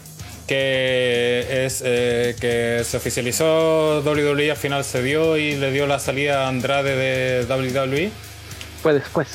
Que 0.48 1.66
es 1.66 1.82
eh, 1.86 2.36
que 2.40 2.84
se 2.84 2.98
oficializó 2.98 4.02
WWE 4.02 4.52
al 4.52 4.58
final 4.58 4.84
se 4.84 5.02
dio 5.02 5.38
y 5.38 5.56
le 5.56 5.72
dio 5.72 5.86
la 5.88 6.00
salida 6.00 6.46
a 6.46 6.48
Andrade 6.50 6.96
de 6.96 7.46
WWE. 7.46 8.12
Fue 8.82 8.94
después. 8.94 9.28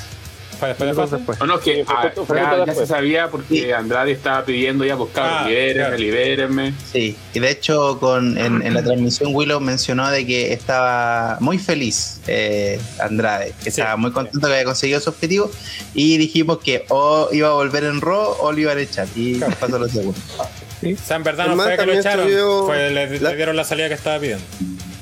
Fue 0.58 0.68
después 0.68 0.86
de 0.88 0.92
Minutos 0.94 1.10
Fastlane. 1.10 1.18
después. 1.18 1.38
No, 1.40 1.46
no, 1.46 1.60
que 1.60 1.74
Sí, 1.76 1.84
fue 2.26 2.40
ah, 2.40 2.56
ya, 2.58 2.66
ya 2.66 2.74
se 2.74 2.86
sabía 2.86 3.28
porque 3.30 3.46
Sí. 3.62 3.72
Andrade 3.72 4.12
estaba 4.12 4.44
pidiendo 4.44 4.84
ya, 4.84 4.96
pues 4.96 5.10
Ah, 5.16 5.44
libérenme, 5.46 5.74
claro. 5.82 5.96
libérenme. 5.98 6.74
Sí, 6.92 7.16
y 7.34 7.38
de 7.40 7.50
hecho 7.50 7.98
con, 8.00 8.38
en, 8.38 8.62
en 8.62 8.74
la 8.74 8.82
transmisión 8.82 9.34
Willow 9.34 9.60
mencionó 9.60 10.10
de 10.10 10.26
que 10.26 10.52
estaba 10.52 11.36
muy 11.40 11.58
feliz 11.58 12.20
eh, 12.26 12.80
Andrade, 13.00 13.52
que 13.62 13.70
Sí. 13.70 13.80
estaba 13.80 13.96
muy 13.96 14.12
contento 14.12 14.46
que 14.46 14.52
había 14.54 14.64
conseguido 14.64 15.00
su 15.00 15.10
objetivo 15.10 15.50
y 15.94 16.16
dijimos 16.18 16.58
que 16.58 16.84
o 16.88 17.28
iba 17.32 17.48
a 17.48 17.52
volver 17.52 17.84
en 17.84 18.00
Raw 18.00 18.36
o 18.40 18.52
lo 18.52 18.58
iban 18.58 18.78
a 18.78 18.80
echar 18.80 19.06
y 19.14 19.34
pasó 19.60 19.78
lo 19.78 19.88
segundo. 19.88 20.18
O 20.38 21.04
sea, 21.04 21.16
en 21.16 21.22
verdad 21.22 21.46
El 21.50 21.56
no 21.56 21.62
fue 21.62 21.76
que 21.76 21.86
lo 21.86 21.92
echaron, 21.94 22.26
subió 22.26 22.66
fue, 22.66 22.90
le, 22.90 23.20
la- 23.20 23.30
le 23.30 23.36
dieron 23.36 23.56
la 23.56 23.64
salida 23.64 23.88
que 23.88 23.94
estaba 23.94 24.18
pidiendo. 24.18 24.44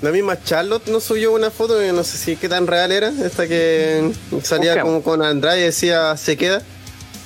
La 0.05 0.11
misma 0.11 0.39
Charlotte 0.45 0.87
nos 0.89 1.03
subió 1.03 1.33
una 1.33 1.51
foto 1.51 1.79
que 1.79 1.91
no 1.91 2.05
sé 2.05 2.19
si 2.19 2.37
qué 2.37 2.47
tan 2.47 2.67
real 2.67 2.93
era, 2.93 3.09
esta 3.09 3.49
que 3.49 4.13
salía 4.43 4.83
como 4.83 5.03
con 5.03 5.23
Andrade 5.23 5.61
y 5.61 5.65
decía 5.65 6.15
se 6.19 6.37
queda, 6.37 6.61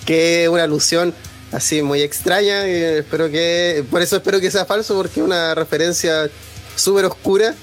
que 0.07 0.49
una 0.49 0.63
alusión 0.63 1.13
así 1.51 1.83
muy 1.83 2.03
extraña 2.03 2.69
y 2.69 2.75
espero 2.75 3.33
que, 3.33 3.85
por 3.91 4.01
eso 4.01 4.19
espero 4.19 4.39
que 4.39 4.53
sea 4.53 4.65
falso 4.65 4.95
porque 4.95 5.19
es 5.19 5.27
una 5.27 5.57
referencia 5.57 6.31
súper 6.77 7.07
oscura 7.07 7.57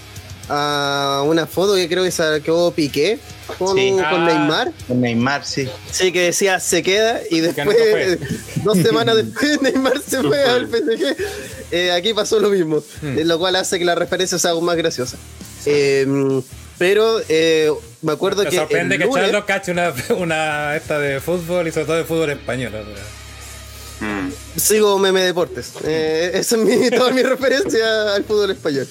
a 0.49 1.23
una 1.25 1.45
foto 1.47 1.75
que 1.75 1.87
creo 1.89 2.03
que 2.03 2.11
sacó 2.11 2.71
Piqué 2.71 3.19
con, 3.57 3.75
Sí. 3.77 3.91
con 3.91 4.03
Ah. 4.03 4.25
Neymar. 4.25 4.71
Con 4.87 5.01
Neymar, 5.01 5.45
sí. 5.45 5.67
Sí, 5.91 6.11
que 6.11 6.21
decía 6.21 6.59
se 6.59 6.83
queda 6.83 7.19
y 7.31 7.39
después, 7.41 8.19
dos 8.63 8.77
semanas 8.77 9.15
después, 9.15 9.61
Neymar 9.61 10.01
se 10.01 10.21
fue 10.21 10.43
al 10.43 10.67
PSG. 10.67 11.15
Eh, 11.71 11.91
aquí 11.91 12.13
pasó 12.13 12.39
lo 12.39 12.49
mismo, 12.49 12.83
Hmm. 13.01 13.17
eh, 13.19 13.25
lo 13.25 13.39
cual 13.39 13.55
hace 13.55 13.79
que 13.79 13.85
la 13.85 13.95
referencia 13.95 14.37
sea 14.39 14.51
aún 14.51 14.65
más 14.65 14.75
graciosa. 14.77 15.17
Eh, 15.65 16.05
pero 16.77 17.19
eh, 17.29 17.71
me 18.01 18.11
acuerdo 18.11 18.43
Me 18.43 18.49
que. 18.49 18.57
sorprende 18.57 18.97
que 18.97 19.05
lunes- 19.05 19.23
Charlo 19.23 19.45
cache 19.45 19.71
una, 19.71 19.93
una 20.17 20.75
esta 20.75 20.99
de 20.99 21.19
fútbol 21.21 21.67
y 21.67 21.71
sobre 21.71 21.85
todo 21.85 21.95
de 21.97 22.03
fútbol 22.03 22.29
español. 22.31 22.73
o 22.75 22.83
sea. 22.95 23.03
Mm. 24.07 24.31
Sigo 24.57 24.99
meme 24.99 25.21
deportes. 25.21 25.71
Eh, 25.85 26.31
esa 26.33 26.57
es 26.57 26.61
mi, 26.61 26.89
toda 26.89 27.11
mi 27.11 27.23
referencia 27.23 28.13
al 28.13 28.25
fútbol 28.25 28.51
español. 28.51 28.87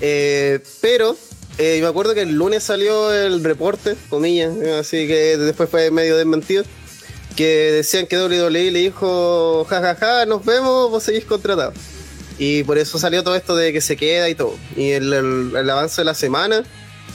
Eh, 0.00 0.60
pero 0.80 1.16
eh, 1.58 1.78
me 1.80 1.86
acuerdo 1.86 2.14
que 2.14 2.22
el 2.22 2.32
lunes 2.34 2.62
salió 2.62 3.12
el 3.12 3.42
reporte, 3.44 3.94
comillas, 4.08 4.52
eh, 4.62 4.78
así 4.78 5.06
que 5.06 5.36
después 5.36 5.68
fue 5.68 5.90
medio 5.90 6.16
desmentido, 6.16 6.64
que 7.36 7.72
decían 7.72 8.06
que 8.06 8.16
WWE 8.18 8.70
le 8.70 8.78
dijo, 8.80 9.64
jajaja, 9.68 10.26
nos 10.26 10.44
vemos, 10.44 10.90
vos 10.90 11.02
seguís 11.02 11.24
contratado. 11.24 11.72
Y 12.38 12.64
por 12.64 12.78
eso 12.78 12.98
salió 12.98 13.22
todo 13.22 13.36
esto 13.36 13.54
de 13.56 13.72
que 13.72 13.80
se 13.80 13.96
queda 13.96 14.28
y 14.28 14.34
todo. 14.34 14.56
Y 14.76 14.90
el, 14.90 15.12
el- 15.12 15.70
avance 15.70 16.00
de 16.00 16.04
la 16.06 16.14
semana 16.14 16.64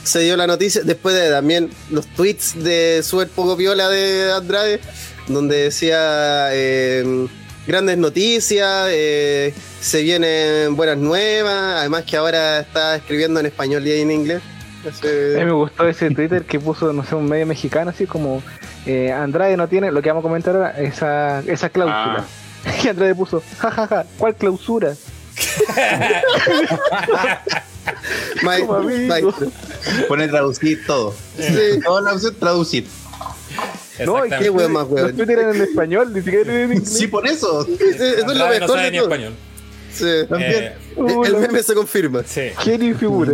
se 0.03 0.19
dio 0.19 0.37
la 0.37 0.47
noticia, 0.47 0.81
después 0.83 1.15
de 1.15 1.29
también 1.29 1.69
los 1.89 2.05
tweets 2.15 2.63
de 2.63 3.01
Super 3.03 3.27
Poco 3.27 3.57
Piola 3.57 3.89
de 3.89 4.31
Andrade, 4.31 4.79
donde 5.27 5.57
decía 5.63 6.49
eh, 6.53 7.27
grandes 7.67 7.97
noticias, 7.97 8.87
eh, 8.89 9.53
se 9.81 10.01
vienen 10.01 10.75
buenas 10.75 10.97
nuevas, 10.97 11.79
además 11.79 12.03
que 12.05 12.17
ahora 12.17 12.59
está 12.61 12.95
escribiendo 12.95 13.39
en 13.39 13.45
español 13.47 13.85
y 13.85 13.91
en 13.99 14.09
inglés. 14.11 14.41
A 14.85 15.39
mí 15.39 15.45
me 15.45 15.51
gustó 15.51 15.87
ese 15.87 16.09
Twitter 16.11 16.43
que 16.45 16.59
puso, 16.59 16.93
no 16.93 17.03
sé, 17.03 17.15
un 17.15 17.27
medio 17.27 17.45
mexicano, 17.45 17.89
así 17.91 18.05
como 18.05 18.41
eh, 18.85 19.11
Andrade 19.11 19.57
no 19.57 19.67
tiene, 19.67 19.91
lo 19.91 20.01
que 20.01 20.09
vamos 20.09 20.21
a 20.21 20.27
comentar 20.27 20.55
ahora, 20.55 20.71
esa, 20.79 21.39
esa 21.41 21.69
cláusula. 21.69 22.25
Y 22.83 22.87
Andrade 22.87 23.15
puso, 23.15 23.41
jajaja, 23.59 24.05
¿cuál 24.17 24.35
clausura? 24.35 24.93
Ma- 28.43 28.57
como 28.59 28.75
amigo. 28.75 29.07
maestro. 29.07 29.51
Pone 30.07 30.27
traducir 30.27 30.85
todo. 30.85 31.13
Sí. 31.37 31.79
Opción 31.85 32.35
traducir. 32.39 32.87
No, 34.05 34.25
y 34.25 34.29
qué 34.29 34.49
weón 34.49 34.71
más 34.73 34.83
Los 34.83 34.91
weón. 34.91 35.15
Twitter 35.15 35.39
eran 35.39 35.55
en 35.55 35.61
español, 35.63 36.13
ni 36.13 36.21
siquiera 36.21 36.53
en 36.63 36.73
inglés. 36.73 36.89
Sí, 36.97 37.07
por 37.07 37.27
eso. 37.27 37.63
Sí, 37.65 37.77
Eso 37.79 38.03
es 38.03 38.17
lo 38.25 38.31
Andrade 38.31 38.59
no 38.59 38.67
sabe 38.67 38.91
ni 38.91 38.97
español. 38.97 39.33
Sí. 39.93 40.05
También. 40.29 40.51
Eh, 40.53 40.73
El- 41.25 41.37
meme 41.37 41.63
se 41.63 41.73
confirma. 41.73 42.23
sí. 42.25 42.49
Genio 42.59 42.91
y 42.91 42.93
figura. 42.93 43.33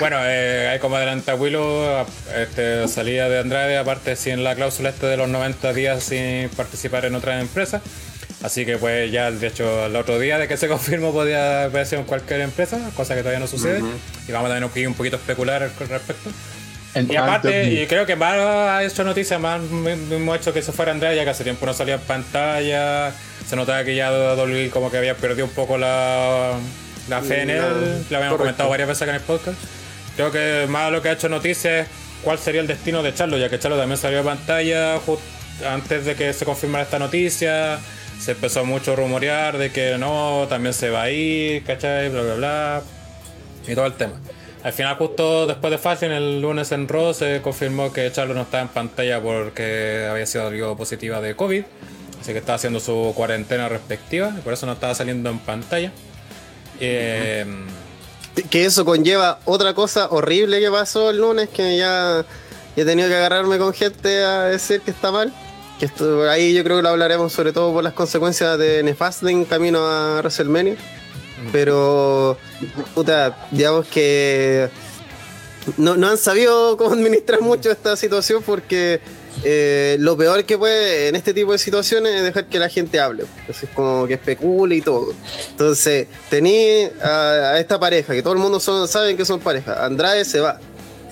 Bueno, 0.00 0.16
eh, 0.22 0.68
hay 0.72 0.78
como 0.80 0.96
adelanta 0.96 1.36
Willow, 1.36 2.04
este, 2.36 2.88
salida 2.88 3.28
de 3.28 3.38
Andrade, 3.38 3.78
aparte 3.78 4.16
sin 4.16 4.42
la 4.42 4.56
cláusula 4.56 4.88
este 4.88 5.06
de 5.06 5.16
los 5.16 5.28
90 5.28 5.72
días 5.72 6.02
sin 6.02 6.48
participar 6.56 7.04
en 7.04 7.14
otra 7.14 7.40
empresa. 7.40 7.80
Así 8.42 8.66
que 8.66 8.76
pues 8.78 9.10
ya 9.12 9.30
de 9.30 9.46
hecho 9.46 9.86
el 9.86 9.94
otro 9.96 10.18
día 10.18 10.38
de 10.38 10.48
que 10.48 10.56
se 10.56 10.66
confirmó 10.68 11.12
podía 11.12 11.64
haber 11.64 11.86
sido 11.86 12.00
en 12.00 12.06
cualquier 12.06 12.40
empresa, 12.40 12.80
cosa 12.96 13.14
que 13.14 13.20
todavía 13.20 13.38
no 13.38 13.46
sucede. 13.46 13.80
Y 14.26 14.32
vamos 14.32 14.50
a 14.50 14.54
tener 14.54 14.88
un 14.88 14.94
poquito 14.94 15.16
a 15.16 15.18
especular 15.20 15.70
con 15.78 15.88
respecto. 15.88 16.30
En 16.96 17.12
Y 17.12 17.16
aparte, 17.16 17.64
y 17.74 17.86
creo 17.86 18.06
que 18.06 18.16
más 18.16 18.38
ha 18.38 18.82
hecho 18.82 19.04
noticia, 19.04 19.38
más 19.38 19.60
hemos 19.60 20.36
hecho 20.38 20.54
que 20.54 20.62
se 20.62 20.72
fuera 20.72 20.92
Andrade, 20.92 21.14
ya 21.14 21.24
que 21.24 21.30
hace 21.30 21.44
tiempo 21.44 21.66
no 21.66 21.74
salía 21.74 21.96
en 21.96 22.00
pantalla. 22.00 23.12
Se 23.46 23.54
notaba 23.54 23.84
que 23.84 23.94
ya 23.94 24.10
Dolby 24.10 24.70
como 24.70 24.90
que 24.90 24.96
había 24.96 25.14
perdido 25.14 25.44
un 25.44 25.52
poco 25.52 25.76
la, 25.76 26.54
la 27.10 27.20
fe 27.20 27.42
en 27.42 27.50
él. 27.50 28.04
Lo 28.08 28.16
habíamos 28.16 28.38
comentado 28.38 28.70
varias 28.70 28.88
veces 28.88 29.02
acá 29.02 29.10
en 29.10 29.16
el 29.16 29.22
podcast. 29.22 29.58
Creo 30.16 30.32
que 30.32 30.66
más 30.70 30.90
lo 30.90 31.02
que 31.02 31.10
ha 31.10 31.12
hecho 31.12 31.28
noticia 31.28 31.80
es 31.80 31.88
cuál 32.22 32.38
sería 32.38 32.62
el 32.62 32.66
destino 32.66 33.02
de 33.02 33.12
Charlo, 33.12 33.36
ya 33.36 33.50
que 33.50 33.58
Charlo 33.58 33.76
también 33.76 33.98
salió 33.98 34.20
a 34.20 34.24
pantalla 34.24 34.98
antes 35.68 36.06
de 36.06 36.14
que 36.14 36.32
se 36.32 36.46
confirmara 36.46 36.84
esta 36.84 36.98
noticia. 36.98 37.78
Se 38.18 38.32
empezó 38.32 38.64
mucho 38.64 38.94
a 38.94 38.96
rumorear 38.96 39.58
de 39.58 39.70
que 39.70 39.98
no, 39.98 40.46
también 40.48 40.72
se 40.72 40.88
va 40.88 41.02
a 41.02 41.10
ir, 41.10 41.62
¿cachai? 41.64 42.08
Bla, 42.08 42.22
bla, 42.22 42.34
bla 42.34 42.82
y 43.68 43.74
todo 43.74 43.86
el 43.86 43.92
tema. 43.92 44.14
Al 44.66 44.72
final, 44.72 44.96
justo 44.96 45.46
después 45.46 45.70
de 45.70 45.78
Fashion, 45.78 46.10
el 46.10 46.40
lunes 46.42 46.72
en 46.72 46.88
Raw 46.88 47.14
se 47.14 47.40
confirmó 47.40 47.92
que 47.92 48.10
Charlo 48.10 48.34
no 48.34 48.42
estaba 48.42 48.64
en 48.64 48.68
pantalla 48.68 49.22
porque 49.22 50.08
había 50.10 50.26
sido 50.26 50.76
positiva 50.76 51.20
de 51.20 51.36
COVID. 51.36 51.62
Así 52.20 52.32
que 52.32 52.38
estaba 52.38 52.56
haciendo 52.56 52.80
su 52.80 53.12
cuarentena 53.14 53.68
respectiva 53.68 54.34
y 54.36 54.40
por 54.40 54.52
eso 54.52 54.66
no 54.66 54.72
estaba 54.72 54.92
saliendo 54.96 55.30
en 55.30 55.38
pantalla. 55.38 55.92
Eh, 56.80 57.46
que 58.50 58.64
eso 58.64 58.84
conlleva 58.84 59.38
otra 59.44 59.72
cosa 59.72 60.08
horrible 60.10 60.58
que 60.58 60.68
pasó 60.68 61.10
el 61.10 61.18
lunes, 61.18 61.48
que 61.48 61.76
ya 61.76 62.24
he 62.74 62.84
tenido 62.84 63.08
que 63.08 63.14
agarrarme 63.14 63.58
con 63.58 63.72
gente 63.72 64.24
a 64.24 64.46
decir 64.46 64.80
que 64.80 64.90
está 64.90 65.12
mal. 65.12 65.32
Que 65.78 65.86
esto, 65.86 66.28
ahí 66.28 66.52
yo 66.52 66.64
creo 66.64 66.78
que 66.78 66.82
lo 66.82 66.88
hablaremos 66.88 67.32
sobre 67.32 67.52
todo 67.52 67.72
por 67.72 67.84
las 67.84 67.92
consecuencias 67.92 68.58
de 68.58 68.82
Nefasting 68.82 69.44
camino 69.44 69.86
a 69.86 70.16
WrestleMania. 70.22 70.74
Pero, 71.52 72.38
puta, 72.94 73.46
digamos 73.50 73.86
que 73.86 74.68
no, 75.76 75.96
no 75.96 76.08
han 76.08 76.18
sabido 76.18 76.76
cómo 76.76 76.92
administrar 76.94 77.40
mucho 77.40 77.70
esta 77.70 77.96
situación 77.96 78.42
porque 78.44 79.00
eh, 79.44 79.96
lo 80.00 80.16
peor 80.16 80.44
que 80.44 80.56
puede 80.56 81.08
en 81.08 81.16
este 81.16 81.34
tipo 81.34 81.52
de 81.52 81.58
situaciones 81.58 82.14
es 82.14 82.22
dejar 82.22 82.46
que 82.46 82.58
la 82.58 82.68
gente 82.68 83.00
hable. 83.00 83.24
Así 83.48 83.66
es 83.66 83.72
como 83.74 84.06
que 84.06 84.14
especule 84.14 84.76
y 84.76 84.80
todo. 84.80 85.12
Entonces, 85.50 86.08
tení 86.30 86.84
a, 87.02 87.58
esta 87.58 87.78
pareja, 87.78 88.14
que 88.14 88.22
todo 88.22 88.32
el 88.32 88.38
mundo 88.38 88.60
son, 88.60 88.88
saben 88.88 89.16
que 89.16 89.24
son 89.24 89.40
pareja. 89.40 89.84
Andrade 89.84 90.24
se 90.24 90.40
va. 90.40 90.58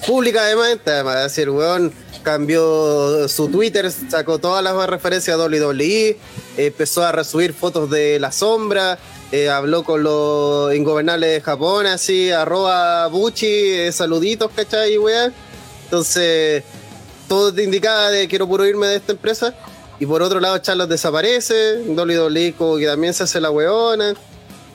Públicamente, 0.06 0.90
además, 0.90 1.22
decir, 1.22 1.44
el 1.44 1.50
weón 1.50 1.92
cambió 2.22 3.28
su 3.28 3.48
Twitter, 3.48 3.90
sacó 3.90 4.38
todas 4.38 4.64
las 4.64 4.74
referencias 4.88 5.38
a 5.38 5.38
WWE, 5.38 6.18
empezó 6.56 7.04
a 7.04 7.12
resubir 7.12 7.52
fotos 7.52 7.90
de 7.90 8.18
la 8.18 8.32
sombra, 8.32 8.98
eh, 9.34 9.50
habló 9.50 9.82
con 9.82 10.04
los 10.04 10.72
ingobernables 10.76 11.28
de 11.28 11.40
Japón, 11.40 11.86
así, 11.86 12.30
arroba 12.30 13.08
Buchi, 13.08 13.48
eh, 13.48 13.90
saluditos, 13.90 14.48
¿cachai? 14.54 14.96
weón? 14.96 15.34
Entonces, 15.82 16.62
todo 17.26 17.52
te 17.52 17.64
indicaba 17.64 18.12
de 18.12 18.28
quiero 18.28 18.46
puro 18.46 18.64
irme 18.64 18.86
de 18.86 18.94
esta 18.94 19.10
empresa. 19.10 19.52
Y 19.98 20.06
por 20.06 20.22
otro 20.22 20.38
lado, 20.38 20.56
Charlotte 20.58 20.88
desaparece, 20.88 21.78
WWE 21.84 22.54
como 22.56 22.76
que 22.76 22.86
también 22.86 23.12
se 23.12 23.24
hace 23.24 23.40
la 23.40 23.50
weona. 23.50 24.14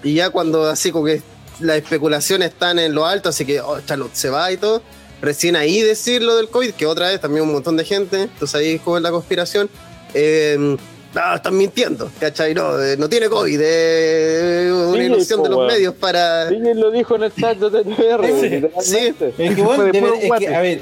Y 0.04 0.16
ya 0.16 0.30
cuando 0.30 0.66
así 0.66 0.92
como 0.92 1.06
que 1.06 1.22
las 1.62 1.78
especulaciones 1.78 2.50
están 2.50 2.80
en 2.80 2.94
lo 2.94 3.06
alto, 3.06 3.30
así 3.30 3.46
que 3.46 3.62
oh, 3.62 3.80
Charlotte 3.80 4.14
se 4.14 4.30
va 4.30 4.52
y 4.52 4.58
todo. 4.58 4.82
Recién 5.22 5.56
ahí 5.56 5.82
decir 5.82 6.22
lo 6.22 6.36
del 6.36 6.50
COVID, 6.50 6.72
que 6.72 6.86
otra 6.86 7.08
vez 7.08 7.22
también 7.22 7.44
un 7.46 7.54
montón 7.54 7.78
de 7.78 7.86
gente, 7.86 8.24
entonces 8.24 8.56
ahí 8.56 8.78
como 8.80 9.00
la 9.00 9.12
conspiración. 9.12 9.70
Eh, 10.14 10.76
no, 11.14 11.36
están 11.36 11.58
mintiendo, 11.58 12.10
¿cachai? 12.20 12.54
No, 12.54 12.82
eh, 12.82 12.96
no 12.98 13.10
tiene 13.10 13.30
COVID, 13.30 13.60
es 13.62 14.72
una 14.72 14.94
Sí, 14.94 15.00
ilusión 15.06 15.40
po, 15.40 15.44
de 15.44 15.50
los 15.50 15.68
medios 15.68 15.94
para... 15.96 16.44
Alguien 16.48 16.80
lo 16.80 16.92
dijo 16.92 17.16
en 17.16 17.24
el 17.24 17.34
chat 17.34 17.58
de 17.58 17.70
TTR, 17.84 18.22
literalmente. 18.24 19.34
Es 19.38 19.56
que, 19.56 19.62
bueno, 19.62 19.84
de 19.86 20.02
ver- 20.02 20.14
es 20.22 20.32
que, 20.40 20.48
a 20.56 20.62
ver, 20.62 20.82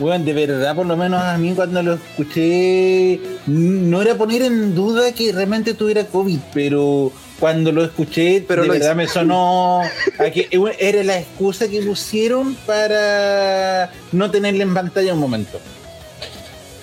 weón, 0.00 0.24
de 0.24 0.32
verdad, 0.32 0.74
por 0.74 0.86
lo 0.86 0.96
menos 0.96 1.20
a 1.22 1.36
mí 1.38 1.52
cuando 1.54 1.82
lo 1.82 1.94
escuché, 1.94 3.20
no 3.46 4.00
era 4.02 4.14
poner 4.14 4.42
en 4.42 4.74
duda 4.74 5.12
que 5.12 5.32
realmente 5.32 5.74
tuviera 5.74 6.04
COVID, 6.04 6.38
pero 6.54 7.12
cuando 7.38 7.70
lo 7.70 7.84
escuché, 7.84 8.42
Pero 8.48 8.62
de 8.62 8.68
lo 8.68 8.74
verdad 8.74 8.96
me 8.96 9.06
sonó 9.06 9.82
a 10.18 10.30
que 10.30 10.48
era 10.78 11.04
la 11.04 11.18
excusa 11.18 11.68
que 11.68 11.82
pusieron 11.82 12.54
para 12.66 13.90
no 14.12 14.30
tenerle 14.30 14.62
en 14.62 14.72
pantalla 14.72 15.12
un 15.12 15.20
momento. 15.20 15.60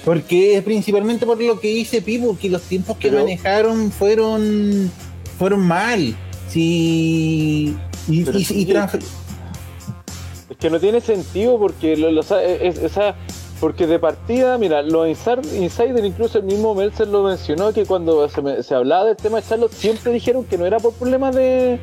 Porque 0.05 0.57
es 0.57 0.63
principalmente 0.63 1.25
por 1.25 1.41
lo 1.41 1.59
que 1.59 1.69
dice 1.69 2.01
Pipo, 2.01 2.37
que 2.39 2.49
los 2.49 2.61
tiempos 2.63 2.97
que 2.97 3.09
Pero- 3.09 3.21
manejaron 3.21 3.91
fueron 3.91 4.91
fueron 5.37 5.61
mal. 5.61 6.15
Sí. 6.49 7.75
Y, 8.07 8.13
y- 8.21 8.29
y 8.37 8.43
sí. 8.43 8.65
trans- 8.65 8.95
Es 8.95 10.57
que 10.59 10.69
no 10.69 10.79
tiene 10.79 11.01
sentido 11.01 11.57
porque 11.57 11.95
lo, 11.97 12.11
lo 12.11 12.21
sa- 12.23 12.43
es- 12.43 12.77
esa 12.77 13.15
porque 13.59 13.87
de 13.87 13.97
partida, 13.97 14.57
mira, 14.57 14.81
los 14.81 15.07
insiders, 15.07 16.05
incluso 16.05 16.39
el 16.39 16.43
mismo 16.43 16.75
Meltzer 16.75 17.07
lo 17.07 17.23
mencionó 17.23 17.71
que 17.71 17.85
cuando 17.85 18.27
se, 18.27 18.41
me- 18.41 18.61
se 18.61 18.75
hablaba 18.75 19.05
del 19.05 19.15
tema 19.15 19.39
de 19.39 19.47
Charlotte 19.47 19.71
siempre 19.71 20.11
dijeron 20.11 20.43
que 20.43 20.57
no 20.57 20.65
era 20.65 20.79
por 20.79 20.93
problemas 20.93 21.33
de, 21.33 21.79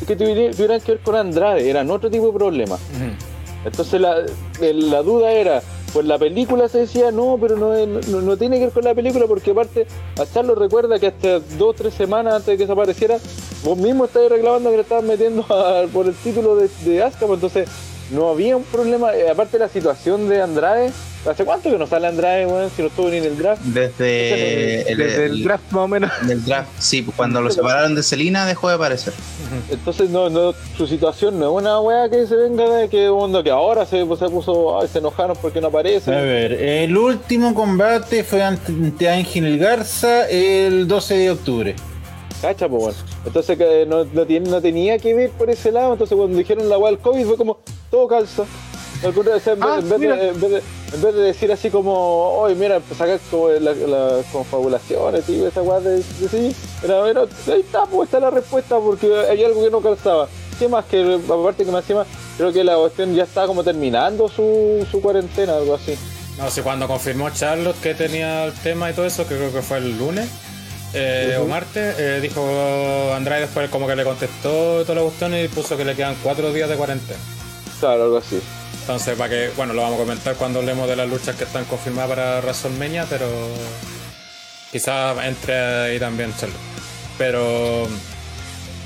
de 0.00 0.06
que 0.06 0.16
tuviera- 0.16 0.50
tuvieran 0.52 0.80
que 0.80 0.92
ver 0.92 1.00
con 1.00 1.14
Andrade, 1.14 1.70
eran 1.70 1.88
otro 1.92 2.10
tipo 2.10 2.26
de 2.26 2.32
problemas. 2.32 2.80
Entonces 3.64 4.00
la, 4.00 4.16
la 4.60 5.02
duda 5.02 5.30
era, 5.32 5.62
pues 5.92 6.06
la 6.06 6.18
película 6.18 6.68
se 6.68 6.78
decía, 6.78 7.10
no, 7.10 7.36
pero 7.40 7.56
no, 7.56 8.36
tiene 8.36 8.58
que 8.58 8.64
ver 8.64 8.72
con 8.72 8.84
la 8.84 8.94
película 8.94 9.26
porque 9.26 9.50
aparte 9.50 9.86
a 10.18 10.26
Charlo 10.26 10.54
recuerda 10.54 10.98
que 10.98 11.08
hasta 11.08 11.38
dos 11.40 11.70
o 11.70 11.72
tres 11.74 11.94
semanas 11.94 12.34
antes 12.34 12.46
de 12.46 12.56
que 12.56 12.64
desapareciera, 12.64 13.18
vos 13.62 13.76
mismo 13.76 14.06
estabas 14.06 14.30
reclamando 14.30 14.70
que 14.70 14.76
le 14.76 14.82
estaban 14.82 15.06
metiendo 15.06 15.44
por 15.92 16.06
el 16.06 16.14
título 16.14 16.56
de, 16.56 16.68
de 16.84 17.02
entonces 17.02 17.68
no 18.12 18.28
había 18.28 18.56
un 18.56 18.64
problema, 18.64 19.14
eh, 19.14 19.30
aparte 19.30 19.58
de 19.58 19.64
la 19.64 19.68
situación 19.68 20.28
de 20.28 20.42
Andrade. 20.42 20.92
¿Hace 21.28 21.44
cuánto 21.44 21.70
que 21.70 21.78
no 21.78 21.86
sale 21.86 22.08
Andrade, 22.08 22.46
weón? 22.46 22.68
Si 22.74 22.82
no 22.82 22.88
estuvo 22.88 23.08
ni 23.08 23.18
en 23.18 23.24
el 23.24 23.38
draft. 23.38 23.62
Desde 23.62 24.90
el, 24.90 24.98
Desde 24.98 25.26
el 25.26 25.44
draft 25.44 25.70
más 25.70 25.82
o 25.82 25.88
menos. 25.88 26.10
del 26.26 26.44
draft, 26.44 26.70
sí, 26.78 27.02
pues 27.02 27.16
cuando 27.16 27.40
lo 27.40 27.50
separaron 27.50 27.94
de 27.94 28.02
Celina 28.02 28.44
dejó 28.44 28.68
de 28.68 28.74
aparecer. 28.74 29.14
Entonces, 29.70 30.10
no, 30.10 30.28
no, 30.30 30.52
su 30.76 30.86
situación 30.86 31.38
no 31.38 31.46
es 31.56 31.62
una 31.62 31.80
weá 31.80 32.10
que 32.10 32.26
se 32.26 32.34
venga 32.34 32.68
de 32.68 32.88
que, 32.88 33.08
onda, 33.08 33.42
que 33.42 33.50
ahora 33.50 33.86
se, 33.86 33.98
se 34.00 34.28
puso, 34.28 34.80
ay, 34.80 34.88
se 34.88 34.98
enojaron 34.98 35.36
porque 35.40 35.60
no 35.60 35.68
aparece. 35.68 36.12
A 36.12 36.20
ver, 36.20 36.52
el 36.52 36.96
último 36.96 37.54
combate 37.54 38.24
fue 38.24 38.42
ante 38.42 39.08
Ángel 39.08 39.58
Garza 39.58 40.28
el 40.28 40.88
12 40.88 41.14
de 41.14 41.30
octubre. 41.30 41.76
Cacha, 42.42 42.68
pues 42.68 42.82
bueno. 42.82 42.98
Entonces 43.24 43.56
que 43.56 43.86
no, 43.86 44.04
no, 44.04 44.26
tiene- 44.26 44.50
no 44.50 44.60
tenía 44.60 44.98
que 44.98 45.14
ver 45.14 45.30
por 45.30 45.48
ese 45.48 45.72
lado. 45.72 45.92
Entonces 45.92 46.14
cuando 46.16 46.36
dijeron 46.36 46.68
la 46.68 46.76
weá 46.76 46.90
del 46.90 47.00
COVID 47.00 47.24
fue 47.24 47.36
como 47.38 47.58
todo 47.90 48.06
calza. 48.08 48.44
Alguna 49.04 49.32
vez, 49.32 49.46
en, 49.48 49.58
vez, 49.58 49.68
en 49.78 49.88
vez 49.88 49.98
mira. 49.98 50.16
de, 50.16 50.28
en, 50.28 50.40
vez 50.40 50.50
de, 50.50 50.62
en 50.94 51.02
vez 51.02 51.14
de 51.14 51.20
decir 51.22 51.50
así 51.50 51.70
como, 51.70 51.92
oye, 52.38 52.54
mira, 52.54 52.80
sacar 52.96 53.18
como 53.30 53.48
las 53.48 53.76
la 53.76 54.20
confabulaciones 54.32 55.28
y 55.28 55.42
esa 55.42 55.62
weá 55.62 55.80
de, 55.80 55.96
de 55.96 56.28
sí, 56.30 56.54
era, 56.84 57.08
era- 57.08 57.22
ahí 57.22 57.60
está, 57.62 57.84
pues 57.86 58.06
está 58.08 58.20
la 58.20 58.30
respuesta 58.30 58.78
porque 58.78 59.06
hay 59.28 59.42
algo 59.44 59.62
que 59.64 59.70
no 59.70 59.80
calzaba. 59.80 60.28
¿Qué 60.58 60.68
más 60.68 60.84
que, 60.84 61.18
aparte 61.28 61.64
que 61.64 61.72
más 61.72 61.82
encima, 61.82 62.06
creo 62.36 62.52
que 62.52 62.62
la 62.62 62.76
cuestión 62.76 63.12
ya 63.14 63.24
está 63.24 63.46
como 63.48 63.64
terminando 63.64 64.28
su, 64.28 64.86
su 64.88 65.00
cuarentena, 65.00 65.56
algo 65.56 65.74
así. 65.74 65.96
No 66.38 66.48
sé, 66.50 66.62
cuando 66.62 66.86
confirmó 66.86 67.28
Charlotte 67.30 67.80
que 67.82 67.94
tenía 67.94 68.44
el 68.44 68.52
tema 68.52 68.90
y 68.90 68.94
todo 68.94 69.06
eso, 69.06 69.26
que 69.26 69.34
creo 69.36 69.52
que 69.52 69.62
fue 69.62 69.78
el 69.78 69.98
lunes 69.98 70.28
eh, 70.94 71.38
o 71.40 71.46
martes, 71.46 71.98
eh, 71.98 72.20
dijo 72.20 73.12
Andrade 73.14 73.42
después 73.42 73.70
como 73.70 73.86
que 73.86 73.96
le 73.96 74.04
contestó 74.04 74.82
toda 74.82 74.96
la 74.96 75.02
cuestión 75.02 75.36
y 75.36 75.48
puso 75.48 75.76
que 75.76 75.84
le 75.84 75.94
quedan 75.94 76.16
cuatro 76.22 76.52
días 76.52 76.68
de 76.68 76.76
cuarentena. 76.76 77.18
Claro, 77.80 78.04
algo 78.04 78.18
así. 78.18 78.40
Entonces, 78.82 79.16
para 79.16 79.30
que, 79.30 79.50
bueno, 79.56 79.72
lo 79.72 79.82
vamos 79.82 79.96
a 79.96 80.02
comentar 80.02 80.34
cuando 80.34 80.58
hablemos 80.58 80.88
de 80.88 80.96
las 80.96 81.08
luchas 81.08 81.36
que 81.36 81.44
están 81.44 81.64
confirmadas 81.64 82.10
para 82.10 82.40
WrestleMania, 82.40 83.06
pero 83.08 83.26
quizás 84.70 85.16
entre 85.24 85.54
ahí 85.56 85.98
también 85.98 86.34
Charlotte. 86.36 86.58
Pero 87.16 87.86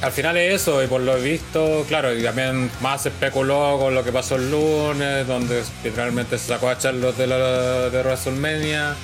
al 0.03 0.12
final 0.12 0.37
es 0.37 0.62
eso, 0.62 0.83
y 0.83 0.87
por 0.87 1.01
lo 1.01 1.16
visto, 1.16 1.85
claro, 1.88 2.14
y 2.14 2.23
también 2.23 2.71
más 2.83 3.03
se 3.03 3.09
especuló 3.09 3.79
con 3.79 3.95
lo 3.95 4.05
que 4.05 4.12
pasó 4.12 4.37
el 4.37 4.51
lunes, 4.51 5.27
donde 5.27 5.62
literalmente 5.83 6.37
se 6.38 6.49
sacó 6.49 6.69
a 6.69 6.77
Charlotte 6.77 7.16
de, 7.16 7.27
la, 7.27 7.88
de 7.88 8.03
WrestleMania. 8.03 8.95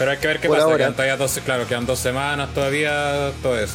Pero 0.00 0.12
hay 0.12 0.16
que 0.16 0.26
ver 0.28 0.40
qué 0.40 0.48
pasa, 0.48 0.62
ahora. 0.64 0.78
quedan 0.78 0.94
todavía 0.94 1.16
dos, 1.18 1.38
claro, 1.44 1.66
quedan 1.68 1.84
dos 1.84 1.98
semanas 1.98 2.48
todavía, 2.54 3.30
todo 3.42 3.56
eso. 3.58 3.74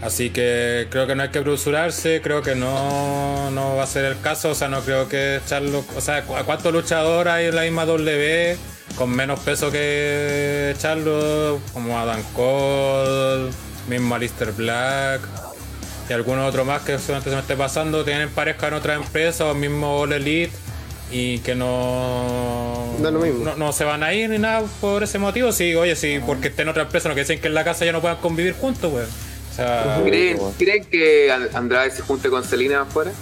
Así 0.00 0.30
que 0.30 0.86
creo 0.90 1.06
que 1.06 1.14
no 1.14 1.22
hay 1.22 1.28
que 1.28 1.38
apresurarse, 1.40 2.22
creo 2.22 2.40
que 2.40 2.54
no, 2.54 3.50
no 3.50 3.76
va 3.76 3.82
a 3.82 3.86
ser 3.86 4.06
el 4.06 4.20
caso, 4.22 4.50
o 4.50 4.54
sea, 4.54 4.68
no 4.68 4.80
creo 4.80 5.06
que 5.08 5.40
Charlo, 5.46 5.84
o 5.94 6.00
sea, 6.00 6.22
¿cu- 6.22 6.34
¿cuántos 6.46 6.72
luchadores 6.72 7.30
hay 7.32 7.46
en 7.46 7.54
la 7.56 7.62
misma 7.62 7.84
W 7.84 8.56
con 8.96 9.10
menos 9.10 9.38
peso 9.40 9.70
que 9.70 10.74
Charlo? 10.78 11.60
Como 11.74 11.98
Adam 11.98 12.22
Cole, 12.34 13.50
mismo 13.88 14.14
Alistair 14.14 14.52
Black 14.52 15.20
y 16.08 16.12
algunos 16.14 16.48
otros 16.48 16.66
más 16.66 16.82
que 16.82 16.98
seguramente 16.98 17.28
se 17.30 17.36
me 17.36 17.42
esté 17.42 17.54
pasando, 17.56 18.02
tienen 18.04 18.30
pareja 18.30 18.68
en 18.68 18.74
otra 18.74 18.94
empresa 18.94 19.44
o 19.46 19.54
mismo 19.54 20.00
All 20.00 20.12
Elite 20.14 20.52
y 21.10 21.38
que 21.40 21.54
no, 21.54 22.94
mismo. 23.22 23.44
no 23.44 23.56
no 23.56 23.72
se 23.72 23.84
van 23.84 24.02
a 24.02 24.12
ir 24.14 24.30
ni 24.30 24.38
nada 24.38 24.62
por 24.80 25.02
ese 25.02 25.18
motivo, 25.18 25.52
sí, 25.52 25.74
oye, 25.74 25.94
sí, 25.96 26.20
porque 26.24 26.48
estén 26.48 26.64
en 26.64 26.70
otra 26.70 26.82
empresa, 26.84 27.08
no 27.08 27.14
quiere 27.14 27.28
decir 27.28 27.40
que 27.40 27.48
en 27.48 27.54
la 27.54 27.64
casa 27.64 27.84
ya 27.84 27.92
no 27.92 28.00
puedan 28.00 28.16
convivir 28.18 28.54
juntos, 28.54 28.90
güey. 28.90 29.04
O 29.04 29.56
sea, 29.56 30.00
¿Creen, 30.04 30.38
¿Creen 30.58 30.84
que 30.86 31.30
An- 31.30 31.48
Andrade 31.54 31.90
se 31.92 32.02
junte 32.02 32.28
con 32.28 32.42
Celina 32.42 32.80
afuera? 32.82 33.12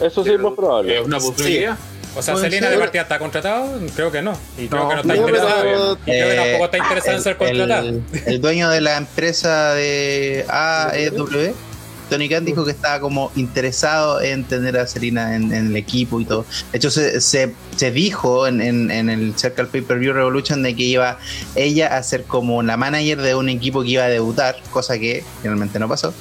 Eso 0.00 0.24
sí 0.24 0.30
es 0.30 0.38
más 0.40 0.54
probable. 0.54 0.98
Es 0.98 1.04
una 1.04 1.18
posibilidad. 1.18 1.76
O 2.16 2.22
sea, 2.22 2.36
Selena 2.36 2.70
de 2.70 2.78
partida 2.78 3.02
está 3.02 3.18
contratado, 3.18 3.68
creo 3.96 4.10
que 4.12 4.22
no. 4.22 4.38
Y 4.56 4.68
creo 4.68 4.84
No, 4.84 4.88
que 4.88 4.94
no 4.94 5.00
está 5.02 5.14
no, 5.14 5.20
interesado. 5.20 5.62
pero- 5.62 5.92
Y 5.92 6.04
creo 6.04 6.28
que 6.28 6.32
Eh, 6.32 6.36
tampoco 6.36 6.64
está 6.66 6.78
interesado 6.78 7.16
en 7.16 7.22
ser 7.24 7.36
contratado. 7.36 7.88
El, 7.88 8.02
el 8.26 8.40
dueño 8.40 8.70
de 8.70 8.80
la 8.80 8.96
empresa 8.96 9.74
de 9.74 10.46
AEW, 10.48 11.54
Tony 12.14 12.28
Khan, 12.28 12.44
dijo 12.44 12.64
que 12.64 12.70
estaba 12.70 13.00
como 13.00 13.32
interesado 13.34 14.20
en 14.20 14.44
tener 14.44 14.76
a 14.78 14.86
Selena 14.86 15.34
en, 15.34 15.52
el 15.52 15.76
equipo 15.76 16.20
y 16.20 16.24
todo. 16.24 16.46
De 16.70 16.78
hecho, 16.78 16.90
se, 16.90 17.20
se, 17.20 17.90
dijo 17.90 18.46
en, 18.46 18.60
el 18.90 19.34
Circle 19.36 19.66
Pay 19.66 19.80
Per 19.80 19.98
View 19.98 20.12
Revolution 20.12 20.62
de 20.62 20.76
que 20.76 20.84
iba 20.84 21.18
ella 21.56 21.96
a 21.96 22.02
ser 22.02 22.22
como 22.24 22.62
la 22.62 22.76
manager 22.76 23.20
de 23.20 23.34
un 23.34 23.48
equipo 23.48 23.82
que 23.82 23.88
iba 23.88 24.04
a 24.04 24.08
debutar, 24.08 24.56
cosa 24.70 24.98
que 24.98 25.24
finalmente 25.42 25.78
no 25.78 25.88
pasó. 25.88 26.14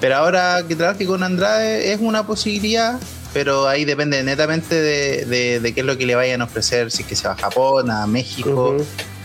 Pero 0.00 0.16
ahora 0.16 0.64
que 0.66 0.74
trabaje 0.76 1.04
con 1.04 1.22
Andrade 1.22 1.92
es 1.92 2.00
una 2.00 2.26
posibilidad, 2.26 2.98
pero 3.34 3.68
ahí 3.68 3.84
depende 3.84 4.22
netamente 4.22 4.74
de, 4.74 5.26
de- 5.26 5.60
de 5.60 5.74
qué 5.74 5.80
es 5.80 5.86
lo 5.86 5.98
que 5.98 6.06
le 6.06 6.14
vayan 6.14 6.40
a 6.40 6.44
ofrecer, 6.46 6.90
si 6.90 7.02
es 7.02 7.08
que 7.08 7.14
se 7.16 7.28
va 7.28 7.34
a 7.34 7.36
Japón, 7.36 7.90
a 7.90 8.06
México. 8.06 8.76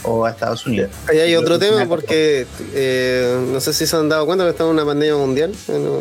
O 0.05 0.25
a 0.25 0.31
Estados 0.31 0.65
Unidos. 0.65 0.91
Ahí 1.09 1.19
hay 1.19 1.35
otro 1.35 1.57
tema 1.59 1.87
porque 1.87 2.45
eh, 2.73 3.37
no 3.51 3.59
sé 3.59 3.73
si 3.73 3.85
se 3.87 3.95
han 3.95 4.07
dado 4.09 4.25
cuenta 4.25 4.43
que 4.45 4.51
estamos 4.51 4.71
en 4.71 4.75
una 4.77 4.85
pandemia 4.85 5.15
mundial. 5.17 5.53
no- 5.67 5.77
no 5.77 5.99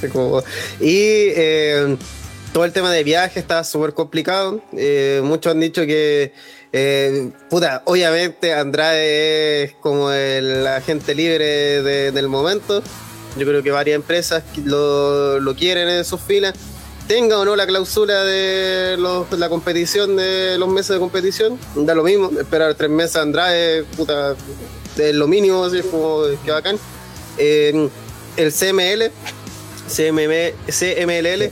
sé 0.00 0.08
cómo- 0.08 0.40
Y 0.80 1.30
eh, 1.36 1.96
todo 2.52 2.64
el 2.64 2.72
tema 2.72 2.92
de 2.92 3.04
viaje 3.04 3.38
está 3.40 3.62
súper 3.64 3.94
complicado. 3.94 4.60
Eh, 4.76 5.20
muchos 5.22 5.52
han 5.52 5.60
dicho 5.60 5.82
que, 5.86 6.32
puta, 7.48 7.82
obviamente 7.86 8.52
Andrade 8.54 9.62
es 9.64 9.72
como 9.80 10.10
el 10.10 10.66
agente 10.66 11.14
libre 11.14 11.82
de- 11.82 12.12
del 12.12 12.28
momento. 12.28 12.82
Yo 13.38 13.46
creo 13.46 13.62
que 13.62 13.70
varias 13.70 13.96
empresas 13.96 14.42
lo, 14.64 15.40
lo 15.40 15.54
quieren 15.54 15.88
en 15.88 16.04
sus 16.04 16.20
filas. 16.20 16.52
Tenga 17.08 17.38
o 17.38 17.44
no 17.44 17.56
la 17.56 17.66
clausura 17.66 18.24
de 18.24 18.96
los- 18.96 19.30
la 19.38 19.48
competición 19.48 20.16
de 20.16 20.56
los 20.58 20.68
meses 20.68 20.90
de 20.94 20.98
competición, 20.98 21.58
da 21.74 21.94
lo 21.94 22.04
mismo. 22.04 22.30
Esperar 22.38 22.74
tres 22.74 22.90
meses 22.90 23.16
a 23.16 23.22
Andrade, 23.22 23.84
puta, 23.96 24.34
es 24.96 25.14
lo 25.14 25.26
mínimo, 25.26 25.64
así 25.64 25.80
como 25.82 26.22
que 26.44 26.50
bacán. 26.50 26.78
Eh, 27.38 27.88
el 28.36 28.52
CML, 28.52 29.10
CMM, 29.88 30.54
CMLL, 30.70 31.50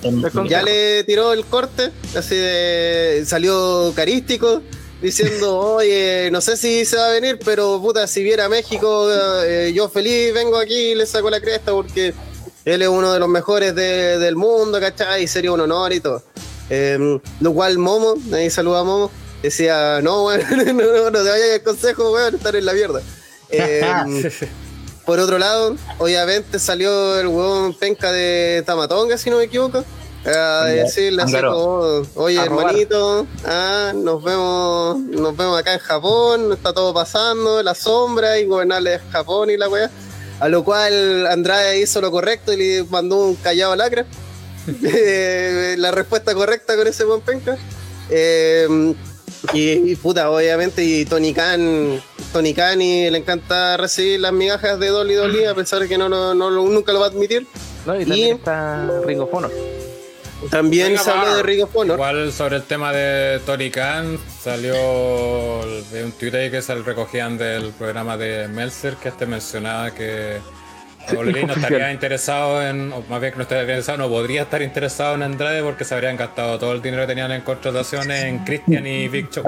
ya 0.48 0.62
le 0.62 1.04
tiró 1.04 1.32
el 1.32 1.44
corte, 1.44 1.90
así 2.16 2.36
de. 2.36 3.24
salió 3.26 3.92
carístico, 3.94 4.62
diciendo, 5.02 5.58
oye, 5.76 6.30
no 6.30 6.40
sé 6.40 6.56
si 6.56 6.84
se 6.86 6.96
va 6.96 7.08
a 7.08 7.12
venir, 7.12 7.38
pero 7.44 7.80
puta, 7.82 8.06
si 8.06 8.22
viera 8.22 8.48
México, 8.48 9.08
eh, 9.44 9.72
yo 9.74 9.88
feliz 9.90 10.32
vengo 10.32 10.56
aquí 10.56 10.92
y 10.92 10.94
le 10.94 11.04
saco 11.06 11.28
la 11.28 11.40
cresta 11.40 11.72
porque 11.72 12.14
él 12.64 12.82
es 12.82 12.88
uno 12.88 13.12
de 13.12 13.18
los 13.20 13.28
mejores 13.28 13.74
de- 13.74 14.18
del 14.18 14.36
mundo, 14.36 14.80
¿cachai? 14.80 15.24
Y 15.24 15.26
sería 15.26 15.52
un 15.52 15.60
honor 15.60 15.92
y 15.92 16.00
todo. 16.00 16.22
Eh, 16.68 17.18
lo 17.40 17.52
cual 17.52 17.78
Momo, 17.78 18.14
ahí 18.32 18.48
saluda 18.50 18.80
a 18.80 18.84
Momo, 18.84 19.10
decía, 19.42 20.00
no, 20.02 20.24
weón, 20.26 20.40
no, 20.76 21.10
no, 21.10 21.22
te 21.22 21.28
vayas 21.30 21.54
al 21.54 21.62
consejo, 21.62 22.12
weón, 22.12 22.34
estar 22.34 22.54
en 22.56 22.64
la 22.64 22.72
mierda. 22.72 23.00
Eh, 23.52 23.82
por 25.04 25.18
otro 25.18 25.36
lado, 25.36 25.74
obviamente 25.98 26.60
salió 26.60 27.18
el 27.18 27.26
huevón 27.26 27.74
penca 27.74 28.12
de 28.12 28.62
Tamatonga, 28.64 29.18
si 29.18 29.28
no 29.28 29.38
me 29.38 29.44
equivoco. 29.44 29.84
A 30.24 30.66
decirle 30.66 31.22
así 31.22 31.32
como, 31.52 32.02
oye 32.14 32.38
A 32.38 32.44
hermanito, 32.44 33.26
ah, 33.44 33.92
nos 33.92 34.22
vemos, 34.22 34.98
nos 35.00 35.36
vemos 35.36 35.58
acá 35.58 35.72
en 35.72 35.80
Japón, 35.80 36.52
está 36.52 36.72
todo 36.72 36.94
pasando, 36.94 37.60
la 37.62 37.74
sombra 37.74 38.38
y 38.38 38.44
gobernarle 38.46 39.00
Japón 39.10 39.50
y 39.50 39.56
la 39.56 39.68
weá. 39.68 39.90
A 40.40 40.48
lo 40.48 40.64
cual 40.64 41.26
Andrade 41.26 41.80
hizo 41.80 42.00
lo 42.00 42.10
correcto 42.10 42.52
y 42.52 42.56
le 42.56 42.84
mandó 42.84 43.16
un 43.26 43.36
callado 43.36 43.76
lacra. 43.76 44.04
Eh, 44.84 45.74
la 45.78 45.90
respuesta 45.90 46.34
correcta 46.34 46.76
con 46.76 46.86
ese 46.86 47.04
buen 47.04 47.20
penca. 47.22 47.56
Eh, 48.10 48.94
y, 49.54 49.70
y 49.92 49.96
puta, 49.96 50.30
obviamente, 50.30 50.84
y 50.84 51.06
Tony 51.06 51.32
Khan, 51.32 52.00
Tony 52.32 52.52
Khan 52.54 52.80
y 52.80 53.08
le 53.10 53.18
encanta 53.18 53.76
recibir 53.78 54.20
las 54.20 54.32
migajas 54.32 54.78
de 54.78 54.88
Dolly 54.88 55.14
Dolly, 55.14 55.44
a 55.46 55.54
pesar 55.54 55.80
de 55.80 55.88
que 55.88 55.96
no, 55.96 56.08
no 56.08 56.34
nunca 56.34 56.92
lo 56.92 57.00
va 57.00 57.06
a 57.06 57.08
admitir. 57.08 57.46
¿no? 57.86 57.98
Y 57.98 58.02
Y- 58.02 58.06
también 58.06 58.36
está 58.36 59.00
Ring 59.06 59.20
of 59.20 59.30
Honor. 59.32 59.50
También 60.50 60.88
Venga, 60.88 61.02
se 61.02 61.10
habló 61.10 61.26
va. 61.26 61.36
de 61.36 61.42
Ring 61.42 61.62
of 61.64 61.70
Honor. 61.76 61.96
Igual 61.96 62.32
sobre 62.32 62.56
el 62.56 62.62
tema 62.62 62.92
de 62.92 63.40
Tony 63.44 63.70
Khan, 63.70 64.18
salió 64.42 64.74
el- 65.64 65.90
de 65.90 66.04
un 66.04 66.12
tweet 66.12 66.34
ahí 66.34 66.50
que 66.50 66.62
se 66.62 66.74
recogían 66.76 67.36
del 67.36 67.72
programa 67.72 68.16
de 68.16 68.48
Meltzer 68.48 68.94
que 68.94 69.08
este 69.10 69.26
mencionaba 69.26 69.90
que 69.92 70.38
no 71.12 71.52
estaría 71.54 71.92
interesado 71.92 72.62
en, 72.62 72.92
o 72.92 73.02
más 73.08 73.20
bien 73.20 73.32
que 73.32 73.36
no 73.38 73.42
estaría 73.42 73.62
interesado, 73.62 73.98
no 73.98 74.08
podría 74.08 74.42
estar 74.42 74.62
interesado 74.62 75.14
en 75.16 75.22
Andrade 75.22 75.62
porque 75.62 75.84
se 75.84 75.94
habrían 75.94 76.16
gastado 76.16 76.58
todo 76.58 76.72
el 76.72 76.80
dinero 76.82 77.02
que 77.02 77.08
tenían 77.08 77.32
en 77.32 77.40
contrataciones 77.42 78.24
en 78.24 78.38
Christian 78.44 78.86
y 78.86 79.08
Big 79.08 79.28
Show. 79.30 79.44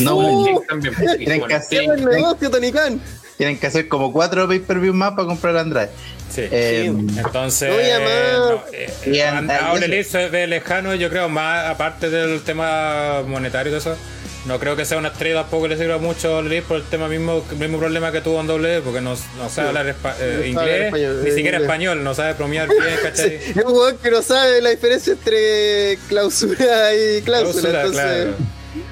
No, 0.00 0.44
Sí, 0.44 0.54
también. 0.68 0.94
tienen, 1.18 1.46
que 1.46 1.54
hacer, 1.54 1.80
¡Qué 1.80 1.86
buen 1.86 2.04
negocio, 2.04 2.50
Tony 2.50 2.72
Khan! 2.72 3.00
tienen 3.36 3.58
que 3.58 3.66
hacer 3.68 3.86
como 3.86 4.12
cuatro 4.12 4.48
pay-per-view 4.48 4.92
más 4.92 5.12
para 5.12 5.28
comprar 5.28 5.56
a 5.56 5.60
Andrade. 5.60 5.90
Sí. 6.30 6.42
Eh, 6.50 6.84
Entonces, 6.86 7.70
No, 7.70 8.64
eh, 8.72 8.90
Y 9.06 9.18
en- 9.20 9.50
a- 9.50 9.56
a 9.56 9.72
All 9.72 9.82
Elite 9.82 10.04
se 10.04 10.28
ve 10.28 10.46
lejano, 10.46 10.94
yo 10.94 11.08
creo, 11.10 11.28
más 11.28 11.66
aparte 11.66 12.10
del 12.10 12.42
tema 12.42 13.22
monetario 13.26 13.72
y 13.74 13.78
todo 13.78 13.94
eso. 13.94 14.00
No 14.46 14.58
creo 14.60 14.76
que 14.76 14.84
sea 14.84 14.96
una 14.98 15.08
estrella 15.08 15.42
tampoco 15.42 15.64
que 15.64 15.70
le 15.70 15.76
sirva 15.78 15.98
mucho 15.98 16.38
a 16.38 16.42
Luis 16.42 16.62
por 16.62 16.76
el 16.78 16.84
tema 16.84 17.08
mismo, 17.08 17.44
el 17.50 17.56
mismo 17.58 17.78
problema 17.78 18.12
que 18.12 18.20
tuvo 18.20 18.40
en 18.40 18.46
doble 18.46 18.80
porque 18.82 19.00
no, 19.00 19.14
no 19.36 19.48
sabe 19.50 19.68
hablar 19.68 19.86
espa- 19.88 20.14
eh, 20.20 20.46
inglés, 20.48 20.86
español, 20.86 21.20
ni 21.24 21.28
eh, 21.30 21.32
siquiera 21.34 21.58
español, 21.58 22.04
no 22.04 22.14
sabe 22.14 22.32
bromear 22.34 22.68
bien, 22.68 22.80
Sí, 22.82 23.02
¿cachai? 23.02 23.34
es 23.34 23.56
un 23.56 23.72
weón 23.72 23.98
que 23.98 24.10
no 24.10 24.22
sabe 24.22 24.62
la 24.62 24.70
diferencia 24.70 25.12
entre 25.14 25.98
clausura 26.08 26.94
y 26.94 27.20
cláusula. 27.22 27.82
Cláusula, 27.82 27.82
entonces, 27.82 28.00
claro. 28.00 28.34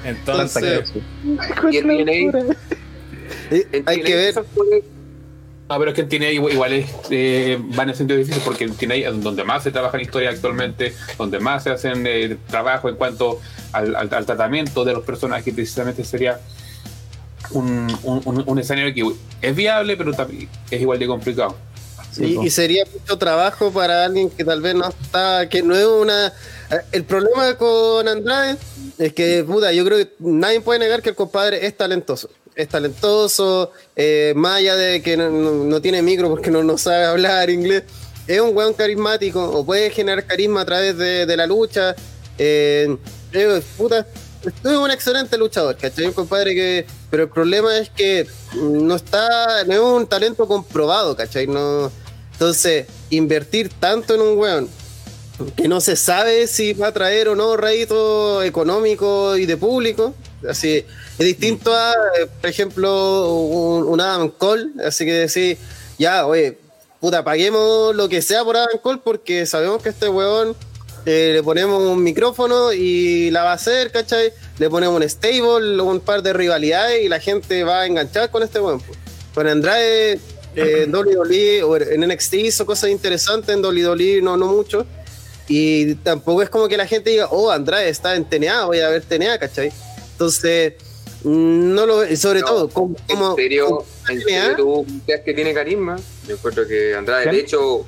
Entonces, 0.03 0.93
eh, 3.51 3.83
hay 3.85 4.01
que 4.01 4.15
ver. 4.15 4.33
Fue- 5.67 5.75
Ah, 5.75 5.77
pero 5.79 5.91
es 5.91 5.95
que 5.95 6.01
en 6.01 6.09
TNA 6.09 6.31
igual, 6.31 6.53
igual 6.53 6.85
eh, 7.09 7.59
va 7.77 7.83
en 7.83 7.89
el 7.89 7.95
sentido 7.95 8.17
difícil 8.17 8.41
porque 8.45 8.63
es 8.65 9.21
donde 9.23 9.43
más 9.43 9.63
se 9.63 9.71
trabaja 9.71 9.97
en 9.97 10.03
historia 10.03 10.29
actualmente, 10.29 10.93
donde 11.17 11.39
más 11.39 11.63
se 11.63 11.71
hacen 11.71 12.05
eh, 12.07 12.37
trabajo 12.49 12.87
en 12.89 12.95
cuanto 12.95 13.39
al, 13.73 14.09
tratamiento 14.25 14.85
de 14.85 14.93
los 14.93 15.03
personajes, 15.03 15.53
precisamente 15.53 16.03
sería 16.05 16.39
un, 17.51 17.87
un- 18.03 18.21
un- 18.25 18.59
escenario 18.59 18.93
que 18.93 19.47
es 19.47 19.55
viable, 19.55 19.95
pero 19.97 20.13
también 20.13 20.49
es 20.71 20.81
igual 20.81 20.99
de 20.99 21.07
complicado. 21.07 21.55
Y, 22.19 22.45
y 22.45 22.49
sería 22.49 22.83
mucho 22.91 23.17
trabajo 23.17 23.71
para 23.71 24.05
alguien 24.05 24.29
que 24.29 24.43
tal 24.43 24.61
vez 24.61 24.73
no 24.73 24.87
está, 24.89 25.47
que 25.49 25.61
no 25.61 25.75
es 25.75 25.85
una... 25.85 26.27
eh, 26.27 26.81
El 26.91 27.03
problema 27.03 27.55
con 27.55 28.07
Andrade 28.07 28.57
es 28.97 29.13
que, 29.13 29.43
puta, 29.43 29.71
yo 29.71 29.85
creo 29.85 29.97
que 29.99 30.13
nadie 30.19 30.61
puede 30.61 30.79
negar 30.79 31.01
que 31.03 31.09
el 31.09 31.15
compadre 31.15 31.65
es 31.65 31.77
talentoso. 31.77 32.29
Es 32.57 32.69
talentoso, 32.69 33.71
eh, 33.95 34.33
más 34.35 34.63
de 34.63 35.03
que 35.03 35.15
no, 35.15 35.79
tiene 35.79 36.01
micro 36.01 36.27
porque 36.27 36.49
no, 36.49 36.75
sabe 36.79 37.05
hablar 37.05 37.51
inglés. 37.51 37.83
Es 38.25 38.41
un 38.41 38.57
weón 38.57 38.73
carismático 38.73 39.43
o 39.43 39.63
puede 39.63 39.91
generar 39.91 40.25
carisma 40.25 40.61
a 40.61 40.65
través 40.65 40.97
de, 40.97 41.27
de 41.27 41.37
la 41.37 41.45
lucha. 41.45 41.95
Eh, 42.39 42.97
eh, 43.31 43.61
puta, 43.77 44.07
es 44.43 44.71
un 44.71 44.89
excelente 44.89 45.37
luchador, 45.37 45.77
¿cachai? 45.77 46.07
Un 46.07 46.13
compadre 46.13 46.55
que. 46.55 46.87
Pero 47.11 47.23
el 47.23 47.29
problema 47.29 47.77
es 47.77 47.91
que 47.91 48.25
no 48.55 48.95
está. 48.95 49.63
No 49.65 49.73
es 49.73 49.79
un 49.79 50.07
talento 50.07 50.47
comprobado, 50.47 51.15
¿cachai? 51.15 51.45
No. 51.45 51.91
Entonces, 52.31 52.87
invertir 53.11 53.69
tanto 53.69 54.15
en 54.15 54.21
un 54.21 54.35
weón 54.35 54.69
que 55.55 55.67
no 55.67 55.79
se 55.79 55.95
sabe 55.95 56.47
si 56.47 56.73
va 56.73 56.87
a 56.87 56.91
traer 56.91 57.29
o 57.29 57.35
no 57.35 57.55
rédito 57.55 58.41
económico 58.41 59.37
y 59.37 59.45
de 59.45 59.57
público. 59.57 60.15
Así, 60.47 60.85
es 61.17 61.25
distinto 61.25 61.73
a, 61.73 61.93
eh, 62.19 62.27
por 62.39 62.49
ejemplo, 62.49 63.33
un, 63.33 63.87
un 63.87 64.01
Adam 64.01 64.29
Cole. 64.29 64.67
Así 64.85 65.05
que 65.05 65.13
decir, 65.13 65.57
ya, 65.97 66.25
oye, 66.25 66.57
puta, 66.99 67.23
paguemos 67.23 67.95
lo 67.95 68.09
que 68.09 68.21
sea 68.21 68.43
por 68.43 68.57
Adam 68.57 68.79
Cole 68.81 69.01
porque 69.03 69.45
sabemos 69.45 69.81
que 69.81 69.89
este 69.89 70.09
weón 70.09 70.55
eh, 71.05 71.31
le 71.35 71.43
ponemos 71.43 71.81
un 71.81 72.03
micrófono 72.03 72.73
y 72.73 73.31
la 73.31 73.43
va 73.43 73.51
a 73.51 73.55
hacer, 73.55 73.91
¿cachai? 73.91 74.33
Le 74.59 74.69
ponemos 74.69 75.01
un 75.01 75.09
stable, 75.09 75.81
un 75.81 76.01
par 76.01 76.21
de 76.21 76.33
rivalidades 76.33 77.03
y 77.03 77.07
la 77.07 77.19
gente 77.19 77.63
va 77.63 77.81
a 77.81 77.85
enganchar 77.85 78.29
con 78.29 78.43
este 78.43 78.59
weón. 78.59 78.81
pues. 78.81 78.97
Con 79.33 79.47
Andrade, 79.47 80.19
eh, 80.55 80.83
en 80.83 80.93
WWE 80.93 81.63
o 81.63 81.77
en 81.77 82.01
NXT 82.01 82.33
hizo 82.33 82.65
cosas 82.65 82.89
interesantes, 82.89 83.55
en 83.55 83.63
WWE 83.63 84.21
no, 84.21 84.35
no 84.35 84.47
mucho. 84.47 84.85
Y 85.47 85.95
tampoco 85.95 86.41
es 86.41 86.49
como 86.49 86.67
que 86.67 86.75
la 86.75 86.85
gente 86.85 87.11
diga, 87.11 87.27
oh, 87.31 87.51
Andrade 87.51 87.87
está 87.87 88.15
en 88.15 88.25
TNA, 88.25 88.65
voy 88.65 88.81
a 88.81 88.89
ver 88.89 89.01
TNA, 89.01 89.37
¿cachai? 89.39 89.71
Entonces, 90.17 90.73
mm, 91.23 91.75
no 91.75 91.85
lo 91.85 92.03
y 92.03 92.17
sobre 92.17 92.39
No, 92.39 92.47
todo, 92.47 92.69
como, 92.69 92.95
en 93.07 93.35
serio, 93.35 93.65
como 93.67 93.85
en 94.09 94.23
TNA, 94.23 94.25
serio 94.25 94.55
tú 94.57 94.85
crees 95.05 95.21
que 95.21 95.33
tiene 95.35 95.53
carisma. 95.53 95.95
Yo 96.27 96.33
encuentro 96.33 96.67
que 96.67 96.95
Andrade, 96.95 97.29
de 97.29 97.39
hecho, 97.39 97.85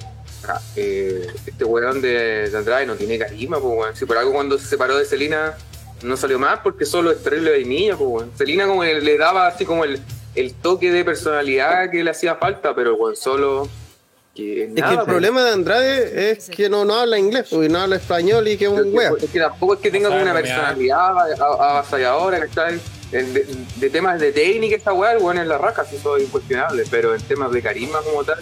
ah, 0.48 0.62
eh, 0.76 1.26
este 1.48 1.64
weón 1.64 2.02
de, 2.02 2.52
de 2.52 2.56
Andrade 2.58 2.86
no 2.86 2.94
tiene 2.94 3.18
carisma, 3.18 3.60
pues 3.60 3.74
weón. 3.76 3.96
Si 3.96 4.06
por 4.06 4.20
algo 4.20 4.32
cuando 4.32 4.60
se 4.60 4.68
separó 4.68 4.96
de 4.96 5.06
Selina 5.06 5.58
no 6.04 6.16
salió 6.16 6.38
más 6.38 6.60
porque 6.60 6.86
solo 6.86 7.10
es 7.10 7.24
terrible 7.24 7.50
de 7.50 7.66
niña, 7.66 7.98
pues 7.98 8.08
weón. 8.08 8.32
Selina 8.38 8.68
como 8.68 8.84
le, 8.84 9.02
le 9.02 9.18
daba 9.18 9.48
así 9.48 9.66
como 9.66 9.86
el, 9.86 10.00
el 10.36 10.54
toque 10.54 10.92
de 10.92 11.04
personalidad 11.04 11.90
que 11.90 12.04
le 12.04 12.12
hacía 12.12 12.36
falta, 12.36 12.76
pero 12.76 12.92
el 12.92 12.96
weón 13.02 13.16
solo 13.16 13.68
que 14.40 14.64
es 14.64 14.74
que 14.74 14.82
nada, 14.82 14.92
el 14.94 14.98
pues. 15.00 15.08
problema 15.08 15.44
de 15.44 15.52
Andrade 15.52 16.32
es 16.32 16.50
que 16.50 16.70
no, 16.70 16.86
no 16.86 16.96
habla 16.96 17.18
inglés, 17.18 17.48
porque 17.50 17.70
no 17.70 17.80
habla 17.80 17.96
español 17.98 18.48
y 18.48 18.58
que 18.58 18.66
es 18.66 18.72
un 18.72 18.92
que- 18.92 19.26
Es 19.26 19.30
que 19.32 19.40
tampoco 19.40 19.74
es 19.76 19.80
que 19.80 19.92
tenga 19.92 20.10
como 20.10 20.22
una 20.22 20.34
personalidad 20.34 21.10
avasalladora, 21.60 22.40
¿cachai? 22.48 22.80
En- 23.12 23.34
De, 23.34 23.46
de 23.78 23.90
temas 23.90 24.20
de 24.20 24.32
técnica, 24.32 24.76
esta 24.76 24.94
weá, 24.94 25.14
el 25.14 25.18
weón 25.18 25.40
es 25.40 25.48
la 25.48 25.58
raja, 25.58 25.84
sí, 25.84 25.96
eso 25.96 26.16
es 26.18 26.24
incuestionable, 26.24 26.84
pero 26.92 27.16
en 27.16 27.22
temas 27.22 27.52
de 27.52 27.62
carisma 27.62 28.00
como 28.02 28.24
tal, 28.24 28.38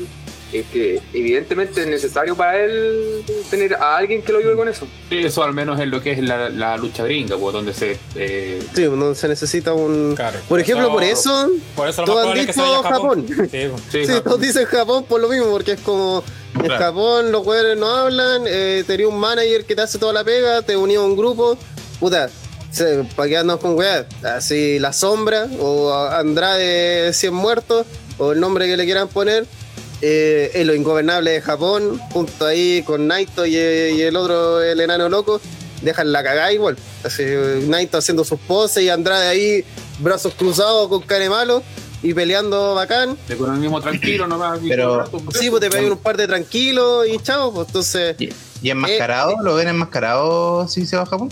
es 0.53 0.65
que 0.67 1.01
evidentemente 1.13 1.81
es 1.81 1.87
necesario 1.87 2.35
para 2.35 2.57
él 2.63 3.23
tener 3.49 3.73
a 3.75 3.97
alguien 3.97 4.21
que 4.21 4.31
lo 4.31 4.39
ayude 4.39 4.55
con 4.55 4.67
eso. 4.67 4.87
Eso 5.09 5.43
al 5.43 5.53
menos 5.53 5.79
es 5.79 5.87
lo 5.87 6.01
que 6.01 6.11
es 6.13 6.19
la, 6.19 6.49
la 6.49 6.77
lucha 6.77 7.03
gringa, 7.03 7.37
pues, 7.37 7.53
donde 7.53 7.73
se... 7.73 7.97
eh, 8.15 8.61
Sí, 8.73 8.85
no 8.89 9.13
se 9.15 9.27
necesita 9.27 9.73
un. 9.73 10.13
Claro. 10.15 10.39
Por 10.47 10.59
ejemplo, 10.59 10.85
Eso- 10.87 10.93
por 10.93 11.03
eso. 11.03 11.49
por 11.75 11.87
eso 11.89 12.01
lo 12.01 12.05
todos 12.13 12.27
han 12.27 12.45
dicho 12.47 12.83
Japón. 12.83 13.25
Japón. 13.27 13.49
Sí, 13.51 13.67
pues. 13.69 13.81
sí, 13.91 13.99
Sí, 14.05 14.07
Japón. 14.07 14.23
todos 14.23 14.41
dicen 14.41 14.65
Japón 14.65 15.05
por 15.07 15.19
lo 15.21 15.27
mismo, 15.29 15.47
porque 15.51 15.73
es 15.73 15.79
como 15.81 16.23
en 16.55 16.61
Claro. 16.61 16.83
Japón 16.85 17.31
los 17.31 17.43
jugadores 17.43 17.77
no 17.77 17.87
hablan, 17.87 18.43
eh, 18.47 18.83
tenía 18.87 19.07
un 19.07 19.19
manager 19.19 19.65
que 19.65 19.75
te 19.75 19.81
hace 19.81 19.99
toda 19.99 20.13
la 20.13 20.23
pega, 20.23 20.61
te 20.61 20.75
unía 20.77 20.99
a 20.99 21.03
un 21.03 21.15
grupo, 21.15 21.57
puta, 21.99 22.29
¿para 23.15 23.29
qué 23.29 23.37
andamos 23.37 23.61
con 23.61 23.75
weas? 23.75 24.05
Así 24.23 24.79
La 24.79 24.91
Sombra, 24.93 25.47
o 25.59 25.93
Andrade 25.93 27.11
100 27.13 27.33
muertos, 27.33 27.85
o 28.17 28.31
el 28.31 28.39
nombre 28.39 28.65
que 28.67 28.77
le 28.77 28.85
quieran 28.85 29.07
poner, 29.07 29.45
eh, 30.01 30.51
es 30.53 30.65
lo 30.65 30.73
ingobernable 30.75 31.31
de 31.31 31.41
Japón, 31.41 31.99
junto 32.11 32.45
ahí 32.45 32.83
con 32.83 33.07
Naito 33.07 33.45
y, 33.45 33.55
y 33.55 34.01
el 34.01 34.15
otro, 34.15 34.61
el 34.61 34.79
enano 34.79 35.09
loco, 35.09 35.41
dejan 35.81 36.11
la 36.11 36.23
cagada 36.23 36.51
igual. 36.53 36.77
Así, 37.03 37.23
Naito 37.67 37.97
haciendo 37.97 38.23
sus 38.23 38.39
poses 38.39 38.83
y 38.83 38.89
Andrade 38.89 39.27
ahí, 39.27 39.65
brazos 39.99 40.33
cruzados 40.35 40.87
con 40.89 41.01
care 41.01 41.29
malo 41.29 41.63
y 42.03 42.13
peleando 42.13 42.75
bacán. 42.75 43.17
de 43.27 43.35
con 43.37 43.53
el 43.53 43.59
mismo 43.59 43.81
tranquilo 43.81 44.27
nomás. 44.27 44.59
Pero- 44.67 44.93
el 44.93 44.99
rato, 44.99 45.19
Sí, 45.33 45.49
pues 45.49 45.61
te 45.61 45.69
pegan 45.69 45.91
un 45.91 45.97
par 45.97 46.15
de 46.17 46.27
tranquilos 46.27 47.07
y 47.07 47.17
chao, 47.19 47.51
pues 47.53 47.67
entonces 47.67 48.15
¿Y, 48.19 48.29
y 48.61 48.69
enmascarado? 48.69 49.35
¿Lo 49.41 49.55
ven 49.55 49.67
enmascarado 49.67 50.67
si 50.67 50.85
se 50.85 50.95
va 50.95 51.03
a 51.03 51.05
Japón? 51.07 51.29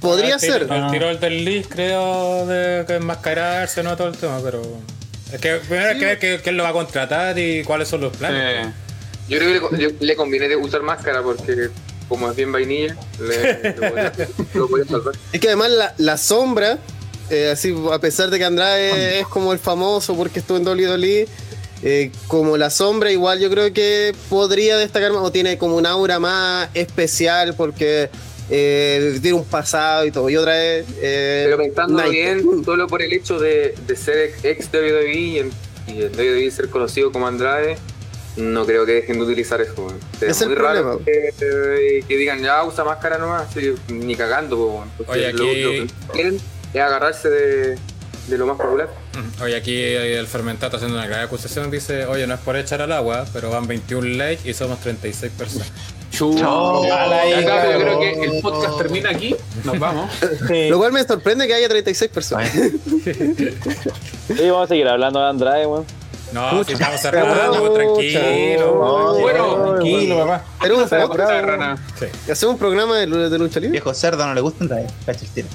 podría 0.00 0.36
el 0.36 0.40
tiro- 0.40 0.52
ser. 0.58 0.72
El 0.72 0.90
tiro 0.90 1.14
del 1.16 1.44
Lee, 1.44 1.62
creo, 1.68 2.46
de 2.46 2.84
que 2.86 2.94
enmascararse, 2.96 3.82
no 3.82 3.96
todo 3.98 4.08
el 4.08 4.16
tema, 4.16 4.38
pero. 4.42 4.62
Es 5.32 5.40
que 5.40 5.56
primero 5.56 5.88
hay 5.90 5.98
que 5.98 6.04
ver 6.06 6.18
que- 6.18 6.40
quién 6.42 6.56
lo 6.56 6.62
va 6.64 6.70
a 6.70 6.72
contratar 6.72 7.38
y 7.38 7.62
cuáles 7.64 7.88
son 7.88 8.00
los 8.02 8.16
planes. 8.16 8.66
eh, 8.66 8.72
Yo 9.28 9.38
creo 9.38 9.70
que 9.70 9.76
le, 9.76 9.94
le 10.00 10.16
conviene 10.16 10.48
de 10.48 10.56
usar 10.56 10.82
máscara 10.82 11.22
porque 11.22 11.68
como 12.08 12.28
es 12.28 12.36
bien 12.36 12.50
vainilla, 12.50 12.96
le, 13.20 13.74
lo 14.54 14.68
podría 14.68 14.86
salvar. 14.88 15.14
Es 15.32 15.40
que 15.40 15.46
además 15.46 15.70
la, 15.70 15.94
la 15.98 16.16
sombra, 16.18 16.78
eh, 17.30 17.50
así 17.52 17.72
a 17.92 17.98
pesar 18.00 18.30
de 18.30 18.38
que 18.38 18.44
Andrade 18.44 19.20
es 19.20 19.26
como 19.28 19.52
el 19.52 19.60
famoso 19.60 20.16
porque 20.16 20.40
estuvo 20.40 20.56
en 20.58 20.66
WWE, 20.66 21.28
eh, 21.82 22.10
como 22.26 22.56
la 22.56 22.68
sombra 22.68 23.10
igual 23.12 23.38
yo 23.38 23.48
creo 23.48 23.72
que 23.72 24.12
podría 24.28 24.76
destacar 24.76 25.12
más, 25.12 25.22
o 25.22 25.30
tiene 25.30 25.56
como 25.56 25.76
un 25.76 25.86
aura 25.86 26.18
más 26.18 26.68
especial 26.74 27.54
porque 27.54 28.10
eh, 28.50 29.18
tiene 29.22 29.36
un 29.38 29.44
pasado 29.44 30.04
y 30.04 30.10
todo. 30.10 30.28
Y 30.30 30.36
otra 30.36 30.52
vez... 30.52 30.86
eh, 31.00 31.42
Pero 31.44 31.56
pensando 31.58 32.02
bien, 32.10 32.64
solo 32.64 32.86
por 32.86 33.02
el 33.02 33.12
hecho 33.12 33.38
de, 33.38 33.74
de 33.86 33.96
ser 33.96 34.32
ex, 34.42 34.68
WWE 34.72 35.12
y 35.14 35.38
en, 35.38 35.50
y 35.86 36.02
en 36.02 36.12
WWE 36.12 36.50
ser 36.50 36.68
conocido 36.68 37.12
como 37.12 37.26
Andrade, 37.26 37.76
no 38.36 38.64
creo 38.66 38.86
que 38.86 38.92
dejen 38.92 39.18
de 39.18 39.24
utilizar 39.24 39.60
eso. 39.60 39.86
Es 40.20 40.40
el 40.40 40.48
muy 40.48 40.56
raro 40.56 40.98
problema. 40.98 41.04
que, 41.04 41.34
eh, 41.98 42.04
que 42.06 42.16
digan, 42.16 42.42
ya 42.42 42.64
usa 42.64 42.84
máscara 42.84 43.18
nomás, 43.18 43.52
sí, 43.52 43.74
ni 43.88 44.14
cagando. 44.16 44.56
po, 44.56 44.84
Oye, 45.12 45.32
lo, 45.32 45.44
aquí- 45.44 45.62
lo 45.62 45.70
que 45.70 45.86
quieren 46.12 46.40
es 46.72 46.80
agarrarse 46.80 47.28
de, 47.28 47.78
de 48.28 48.38
lo 48.38 48.46
más 48.46 48.56
popular. 48.56 48.88
Ujú. 49.14 49.44
Oye, 49.44 49.56
aquí 49.56 49.82
el 49.82 50.26
fermentato 50.28 50.76
haciendo 50.76 50.96
una 50.96 51.06
grave 51.08 51.24
acusación 51.24 51.70
dice, 51.70 52.06
oye, 52.06 52.26
no 52.26 52.34
es 52.34 52.40
por 52.40 52.56
echar 52.56 52.80
al 52.82 52.92
agua, 52.92 53.26
pero 53.32 53.50
van 53.50 53.66
21 53.66 54.06
likes 54.16 54.48
y 54.48 54.54
somos 54.54 54.78
36 54.80 55.32
personas. 55.36 55.72
Chu- 56.10 56.42
Ojalá 56.44 57.28
Ya, 57.28 57.40
y 57.40 57.44
cabrón, 57.44 57.72
yo 57.72 57.78
creo 57.80 57.98
que 58.00 58.12
el 58.24 58.40
podcast 58.42 58.78
termina 58.78 59.10
aquí. 59.10 59.34
Nos 59.64 59.78
vamos. 59.78 60.10
Lo 60.68 60.78
cual 60.78 60.92
me 60.92 61.02
sorprende 61.04 61.46
que 61.46 61.54
haya 61.54 61.68
36 61.68 62.10
personas. 62.10 62.50
Sí, 62.52 64.48
vamos 64.48 64.64
a 64.64 64.66
seguir 64.68 64.86
hablando 64.88 65.20
de 65.20 65.28
Andrade, 65.28 65.66
weón. 65.66 65.84
No, 66.32 66.62
si 66.62 66.74
estamos 66.74 67.00
cerrando, 67.00 67.58
Pucha. 67.60 67.74
tranquilo. 67.74 69.16
Bueno, 69.20 69.64
Tranquilo, 69.74 70.18
papá. 70.18 70.44
Pero 70.60 70.76
un 70.78 70.88
rana. 71.18 71.76
hacemos 72.30 72.52
un 72.54 72.58
programa 72.58 72.96
de, 72.98 73.06
de 73.28 73.38
lucha 73.38 73.58
libre. 73.58 73.72
Viejo 73.72 73.92
cerdo 73.94 74.24
no 74.26 74.34
le 74.34 74.40
gusta 74.40 74.62
entrar. 74.64 74.86
Cacha 75.04 75.24
el 75.24 75.30
tiro. 75.30 75.48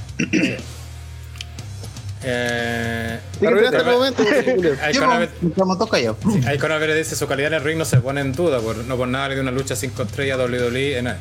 Eh, 2.28 3.20
Arruinaste 3.46 3.78
el 3.78 3.86
momento. 3.86 4.24
Estamos 4.24 5.78
todos 5.78 5.92
callados. 5.92 6.18
Pérez 6.80 6.98
dice 6.98 7.16
su 7.16 7.28
calidad 7.28 7.50
en 7.50 7.54
el 7.56 7.64
ring 7.64 7.78
no 7.78 7.86
se 7.86 7.98
pone 7.98 8.22
en 8.22 8.34
duda, 8.34 8.60
por, 8.60 8.78
no 8.78 8.98
por 8.98 9.08
nada 9.08 9.30
le 9.30 9.36
dio 9.36 9.44
una 9.44 9.52
lucha 9.52 9.76
5 9.76 10.02
estrellas 10.04 10.40
a 10.40 10.44
WWE 10.46 10.98
en 10.98 11.14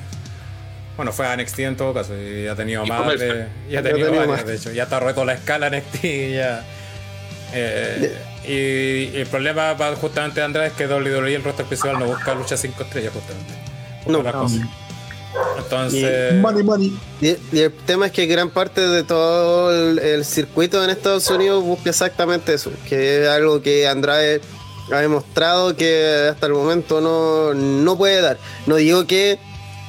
Bueno, 0.96 1.12
fue 1.12 1.26
a 1.26 1.36
NXT 1.36 1.58
en 1.60 1.76
todo 1.76 1.92
caso, 1.92 2.16
y 2.18 2.46
ha 2.46 2.54
tenido 2.54 2.86
Y 2.86 2.88
más 2.88 3.18
de, 3.18 3.48
ya 3.70 3.80
ha 3.80 3.82
tenido 3.82 4.10
varias, 4.10 4.28
más. 4.28 4.46
de 4.46 4.56
hecho, 4.56 4.72
ya 4.72 4.84
está 4.84 4.98
roto 4.98 5.24
la 5.26 5.34
escala 5.34 5.68
NXT 5.68 6.04
y 6.04 6.34
ya. 6.34 6.64
Eh, 7.52 8.16
y, 8.46 9.16
y 9.16 9.20
el 9.20 9.26
problema 9.26 9.76
para 9.76 9.94
justamente 9.96 10.40
de 10.40 10.46
Andrade 10.46 10.68
es 10.68 10.72
que 10.72 10.86
WWE 10.86 11.34
el 11.34 11.44
roster 11.44 11.66
principal 11.66 11.98
no 11.98 12.06
busca 12.06 12.34
lucha 12.34 12.56
5 12.56 12.82
estrellas 12.82 13.12
justamente. 13.12 13.52
No, 14.06 14.22
no. 14.22 14.48
Entonces, 15.58 16.34
Money, 16.36 16.62
money. 16.62 16.98
Y, 17.20 17.36
y 17.52 17.60
el 17.60 17.72
tema 17.72 18.06
es 18.06 18.12
que 18.12 18.26
gran 18.26 18.50
parte 18.50 18.80
de 18.80 19.02
todo 19.02 19.72
el, 19.72 19.98
el 19.98 20.24
circuito 20.24 20.82
en 20.84 20.90
Estados 20.90 21.28
Unidos 21.30 21.64
busca 21.64 21.90
exactamente 21.90 22.54
eso, 22.54 22.70
que 22.88 23.22
es 23.22 23.28
algo 23.28 23.60
que 23.62 23.88
Andrade 23.88 24.40
ha 24.92 25.00
demostrado 25.00 25.74
que 25.76 26.28
hasta 26.30 26.46
el 26.46 26.52
momento 26.52 27.00
no, 27.00 27.54
no 27.54 27.96
puede 27.96 28.20
dar. 28.20 28.38
No 28.66 28.76
digo 28.76 29.06
que 29.06 29.38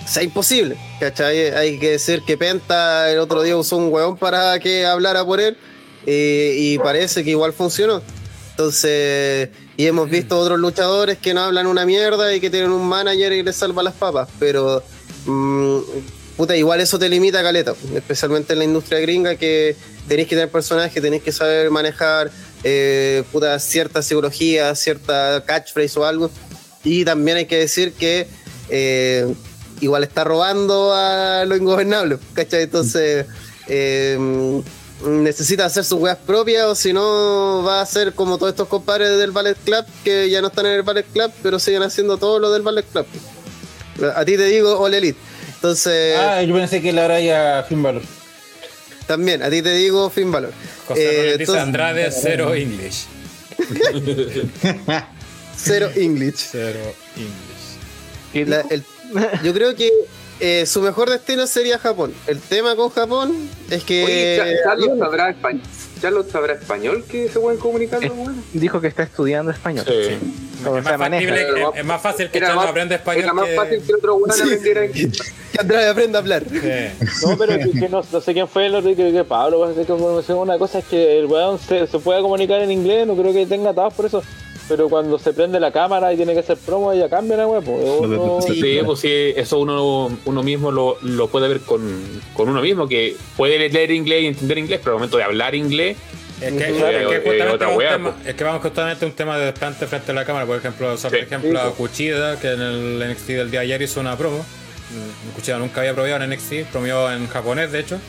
sea 0.07 0.23
imposible, 0.23 0.77
¿cachai? 0.99 1.53
Hay 1.53 1.79
que 1.79 1.91
decir 1.91 2.21
que 2.25 2.37
Penta 2.37 3.11
el 3.11 3.19
otro 3.19 3.41
día 3.41 3.57
usó 3.57 3.77
un 3.77 3.91
hueón 3.91 4.17
para 4.17 4.59
que 4.59 4.85
hablara 4.85 5.25
por 5.25 5.39
él 5.39 5.57
eh, 6.05 6.55
y 6.57 6.77
parece 6.77 7.23
que 7.23 7.31
igual 7.31 7.53
funcionó. 7.53 8.01
Entonces, 8.51 9.49
y 9.75 9.85
hemos 9.85 10.09
visto 10.09 10.39
otros 10.39 10.59
luchadores 10.59 11.17
que 11.17 11.33
no 11.33 11.41
hablan 11.41 11.67
una 11.67 11.85
mierda 11.85 12.33
y 12.33 12.39
que 12.39 12.49
tienen 12.49 12.71
un 12.71 12.87
manager 12.87 13.33
y 13.33 13.43
les 13.43 13.55
salva 13.55 13.83
las 13.83 13.95
papas, 13.95 14.29
pero 14.39 14.81
mm, 15.25 15.79
puta, 16.37 16.55
igual 16.55 16.81
eso 16.81 16.99
te 16.99 17.09
limita 17.09 17.41
caleta, 17.43 17.73
especialmente 17.93 18.53
en 18.53 18.59
la 18.59 18.65
industria 18.65 18.99
gringa 18.99 19.35
que 19.35 19.75
tenéis 20.07 20.27
que 20.27 20.35
tener 20.35 20.49
personajes, 20.49 21.01
tenéis 21.01 21.23
que 21.23 21.31
saber 21.31 21.71
manejar 21.71 22.31
eh, 22.63 23.23
puta, 23.31 23.59
cierta 23.59 24.01
psicología, 24.01 24.73
cierta 24.75 25.43
catchphrase 25.45 25.99
o 25.99 26.05
algo. 26.05 26.31
Y 26.83 27.05
también 27.05 27.37
hay 27.37 27.45
que 27.45 27.57
decir 27.57 27.93
que 27.93 28.27
eh, 28.69 29.33
igual 29.81 30.03
está 30.03 30.23
robando 30.23 30.93
a 30.93 31.45
lo 31.45 31.55
ingobernable, 31.55 32.17
¿cachai? 32.33 32.63
Entonces 32.63 33.25
eh, 33.67 34.61
necesita 35.03 35.65
hacer 35.65 35.83
sus 35.83 35.99
weas 35.99 36.17
propias 36.17 36.65
o 36.65 36.75
si 36.75 36.93
no 36.93 37.63
va 37.63 37.81
a 37.81 37.85
ser 37.85 38.13
como 38.13 38.37
todos 38.37 38.51
estos 38.51 38.67
compadres 38.67 39.17
del 39.17 39.31
Ballet 39.31 39.57
Club 39.63 39.85
que 40.03 40.29
ya 40.29 40.41
no 40.41 40.47
están 40.47 40.65
en 40.67 40.73
el 40.73 40.83
Ballet 40.83 41.05
Club 41.11 41.31
pero 41.43 41.59
siguen 41.59 41.83
haciendo 41.83 42.17
todo 42.17 42.39
lo 42.39 42.51
del 42.51 42.61
Ballet 42.61 42.85
Club. 42.85 43.05
A 44.15 44.25
ti 44.25 44.35
te 44.37 44.45
digo 44.45 44.77
All 44.79 44.93
Elite. 44.93 45.17
Entonces, 45.55 46.17
Ah, 46.19 46.41
yo 46.43 46.53
pensé 46.55 46.81
que 46.81 46.91
la 46.93 47.05
hará 47.05 47.63
Finn 47.63 47.81
Balor. 47.81 48.01
también, 49.07 49.41
a 49.43 49.49
ti 49.49 49.61
te 49.61 49.73
digo 49.73 50.09
Finn 50.09 50.31
Balor. 50.31 50.51
José 50.87 51.01
Eh, 51.29 51.35
entonces- 51.39 51.63
Andrade, 51.63 52.11
cero 52.11 52.53
English. 52.53 53.05
Cero 55.57 55.89
English. 55.95 56.35
Cero 56.51 56.79
English. 58.33 58.55
Yo 59.43 59.53
creo 59.53 59.75
que 59.75 59.89
eh, 60.39 60.65
su 60.65 60.81
mejor 60.81 61.09
destino 61.09 61.47
sería 61.47 61.79
Japón. 61.79 62.13
El 62.27 62.39
tema 62.39 62.75
con 62.75 62.89
Japón 62.89 63.49
es 63.69 63.83
que. 63.83 64.03
Oye, 64.03 64.57
Carlos 64.63 64.99
sabrá 64.99 65.29
español. 65.29 65.61
Carlos 66.01 66.25
sabrá 66.31 66.53
español 66.53 67.03
que 67.09 67.29
se 67.29 67.39
pueden 67.39 67.59
comunicar 67.59 68.03
los 68.03 68.15
buenos. 68.15 68.43
Dijo 68.53 68.81
que 68.81 68.87
está 68.87 69.03
estudiando 69.03 69.51
español. 69.51 69.85
Sí. 69.87 69.93
Es 69.93 70.83
más, 70.83 70.97
maneja. 70.97 71.23
factible- 71.23 71.41
Era 71.41 71.69
es, 71.69 71.75
es 71.77 71.85
más 71.85 72.01
fácil 72.01 72.29
que 72.31 72.39
más, 72.41 72.67
aprenda 72.67 72.95
español 72.95 73.23
era 73.23 73.33
más 73.33 73.45
que... 73.45 73.55
fácil 73.55 73.83
que 73.85 73.93
otro 73.93 74.19
bueno 74.19 74.33
aprendiera 74.33 74.85
inglés. 74.85 75.33
que 75.51 75.59
Andrade 75.61 75.89
aprenda 75.89 76.19
a 76.19 76.21
hablar. 76.21 76.43
Sí. 76.49 77.25
No, 77.25 77.37
pero 77.37 77.57
que, 77.59 77.79
que 77.79 77.89
no, 77.89 78.03
no 78.11 78.21
sé 78.21 78.33
quién 78.33 78.47
fue 78.47 78.65
el 78.67 78.75
otro 78.75 78.95
que, 78.95 79.11
que 79.11 79.23
Pablo. 79.23 79.59
Una 79.59 80.57
cosa 80.57 80.79
es 80.79 80.85
que 80.85 81.19
el 81.19 81.25
weón 81.25 81.59
se, 81.59 81.87
se 81.87 81.99
pueda 81.99 82.21
comunicar 82.21 82.61
en 82.61 82.71
inglés, 82.71 83.05
no 83.07 83.15
creo 83.15 83.33
que 83.33 83.45
tenga 83.45 83.69
atados 83.71 83.93
por 83.93 84.05
eso. 84.05 84.23
Pero 84.67 84.89
cuando 84.89 85.19
se 85.19 85.31
prende 85.31 85.59
la 85.59 85.71
cámara 85.71 86.11
y 86.11 86.17
tiene 86.17 86.33
que 86.33 86.39
hacer 86.39 86.57
promo, 86.57 86.91
ella 86.91 87.07
cambia 87.07 87.37
la 87.37 87.45
uno- 87.47 88.39
Sí, 88.41 88.79
pues 88.83 88.99
sí, 88.99 89.33
eso 89.35 89.59
uno, 89.59 90.17
uno 90.25 90.43
mismo 90.43 90.71
lo, 90.71 90.97
lo 91.03 91.27
puede 91.27 91.47
ver 91.47 91.59
con, 91.61 92.03
con 92.33 92.49
uno 92.49 92.61
mismo, 92.61 92.87
que 92.87 93.15
puede 93.37 93.69
leer 93.69 93.91
inglés 93.91 94.23
y 94.23 94.27
entender 94.27 94.57
inglés, 94.57 94.79
pero 94.83 94.93
al 94.93 94.99
momento 94.99 95.17
de 95.17 95.23
hablar 95.23 95.53
inglés, 95.55 95.97
Es 96.41 96.51
que, 96.51 96.65
Sí, 96.65 96.73
es 96.73 96.83
que 96.83 97.15
eh, 97.15 97.21
justamente 97.23 97.53
otra 97.53 97.67
un 97.69 97.77
wea, 97.77 97.91
tema- 97.93 98.11
pues. 98.15 98.27
es 98.27 98.35
que 98.35 98.43
vamos 98.43 98.61
justamente 98.61 99.05
a 99.05 99.07
un 99.07 99.13
tema 99.13 99.37
de 99.37 99.45
desplante 99.45 99.87
frente 99.87 100.11
a 100.11 100.15
la 100.15 100.25
cámara. 100.25 100.45
Por 100.45 100.57
ejemplo, 100.57 100.91
o 100.93 100.97
sea, 100.97 101.09
por 101.09 101.19
Sí. 101.19 101.25
ejemplo, 101.25 101.51
Sí, 101.51 101.65
a 101.65 101.69
Kuchida, 101.71 102.39
que 102.41 102.51
en 102.51 102.61
el 102.61 103.01
NXT 103.03 103.27
del 103.37 103.51
día 103.51 103.61
de 103.61 103.65
ayer 103.67 103.81
hizo 103.83 104.01
una 104.01 104.17
promo. 104.17 104.43
Kuchida 105.33 105.57
nunca 105.59 105.79
había 105.79 105.93
probado 105.93 106.15
en 106.17 106.23
NXT, 106.31 106.65
promió 106.71 107.09
en 107.11 107.27
japonés, 107.27 107.71
de 107.71 107.79
hecho, 107.79 107.99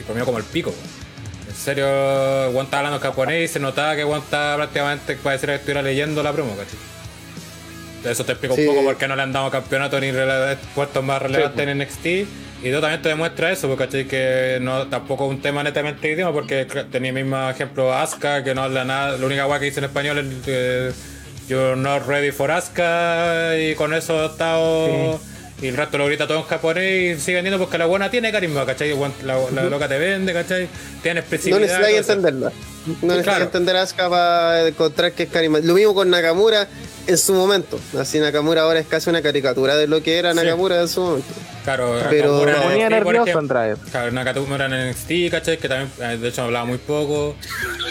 y 0.00 0.02
promió 0.02 0.24
como 0.24 0.38
el 0.38 0.44
pico. 0.44 0.74
En 1.56 1.62
serio, 1.62 1.86
Juan 2.52 2.66
estaba 2.66 2.86
hablando 2.86 3.00
japonés 3.00 3.50
y 3.50 3.52
se 3.52 3.58
notaba 3.58 3.96
que 3.96 4.04
Juan 4.04 4.20
estaba 4.20 4.56
prácticamente, 4.56 5.16
pareciera 5.16 5.54
que 5.54 5.56
estuviera 5.56 5.82
leyendo 5.82 6.22
la 6.22 6.32
promo, 6.32 6.54
¿cachai? 6.56 6.78
Eso 8.12 8.24
te 8.24 8.32
explica 8.32 8.54
Sí. 8.54 8.60
un 8.60 8.66
poco 8.68 8.84
por 8.84 8.96
qué 8.98 9.08
no 9.08 9.16
le 9.16 9.22
han 9.22 9.32
dado 9.32 9.50
campeonato 9.50 9.98
ni 9.98 10.12
puestos 10.74 11.02
más 11.02 11.20
relevantes 11.20 11.60
en 11.66 11.70
NXT. 11.78 12.06
Y 12.62 12.70
también 12.72 13.02
te 13.02 13.08
demuestra 13.08 13.50
eso, 13.50 13.68
porque 13.68 13.86
¿cachai? 13.86 14.06
que 14.06 14.58
no 14.60 14.86
tampoco 14.86 15.24
es 15.26 15.30
un 15.30 15.42
tema 15.42 15.62
netamente 15.64 16.12
idioma, 16.12 16.32
porque 16.32 16.66
tenía 16.92 17.08
el 17.10 17.14
mismo 17.16 17.50
ejemplo 17.50 17.92
Asuka, 17.92 18.44
que 18.44 18.54
no 18.54 18.62
habla 18.62 18.84
nada, 18.84 19.16
la 19.18 19.26
única 19.26 19.46
weá 19.46 19.58
que 19.58 19.64
dice 19.66 19.80
en 19.80 19.84
español 19.84 20.18
es 20.18 20.26
eh, 20.46 20.92
You're 21.48 21.76
not 21.76 22.06
ready 22.06 22.30
for 22.32 22.50
Asuka, 22.50 23.56
y 23.58 23.74
con 23.74 23.92
eso 23.92 24.22
ha 24.22 24.26
estado. 24.26 25.18
Y 25.62 25.68
el 25.68 25.76
resto 25.76 25.96
lo 25.96 26.06
grita 26.06 26.26
todo 26.26 26.38
en 26.38 26.44
japonés 26.44 27.18
y 27.18 27.20
sigue 27.20 27.36
vendiendo 27.36 27.58
porque 27.58 27.78
la 27.78 27.86
buena 27.86 28.10
tiene 28.10 28.30
carisma, 28.30 28.66
¿cachai? 28.66 28.94
La, 29.24 29.38
la 29.54 29.64
loca 29.64 29.88
te 29.88 29.98
vende, 29.98 30.34
¿cachai? 30.34 30.68
Tiene 31.02 31.14
No 31.14 31.20
expresividad. 31.20 31.60
necesitas 31.60 31.88
todo 31.88 31.98
eso. 32.00 32.12
entenderla. 32.12 32.52
No 32.86 32.92
necesitas 33.02 33.24
Claro. 33.24 33.44
entender 33.46 33.76
a 33.76 33.82
Asuka 33.82 34.10
para 34.10 34.68
encontrar 34.68 35.12
que 35.12 35.22
es 35.24 35.28
carisma. 35.30 35.58
Lo 35.60 35.72
mismo 35.74 35.94
con 35.94 36.10
Nakamura 36.10 36.68
en 37.06 37.16
su 37.18 37.32
momento. 37.32 37.80
Así 37.98 38.18
Nakamura 38.20 38.62
ahora 38.62 38.80
es 38.80 38.86
casi 38.86 39.08
una 39.08 39.22
caricatura 39.22 39.76
de 39.76 39.86
lo 39.86 40.02
que 40.02 40.18
era 40.18 40.32
Sí. 40.32 40.36
Nakamura 40.36 40.80
en 40.82 40.88
su 40.88 41.00
momento. 41.00 41.26
Claro, 41.64 42.00
Pero- 42.10 42.32
Nakamura 42.44 42.52
en 42.56 42.62
ponía 42.68 42.88
nervioso 42.90 43.22
ejemplo. 43.22 43.38
Andrade. 43.40 43.76
Claro, 43.90 44.12
Nakamura 44.12 44.66
en 44.66 44.72
NXT, 44.90 45.30
¿cachai? 45.30 45.56
Que 45.58 45.68
también, 45.68 45.90
eh, 46.00 46.18
de 46.18 46.28
hecho, 46.28 46.42
hablaba 46.42 46.66
muy 46.66 46.78
poco. 46.78 47.34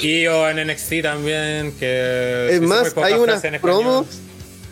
Io 0.03 0.47
en 0.49 0.59
NXT 0.59 1.01
también, 1.01 1.73
que. 1.79 2.49
Es 2.51 2.61
más, 2.61 2.93
hay 2.97 3.13
unas 3.15 3.43
en 3.43 3.55
español. 3.55 4.05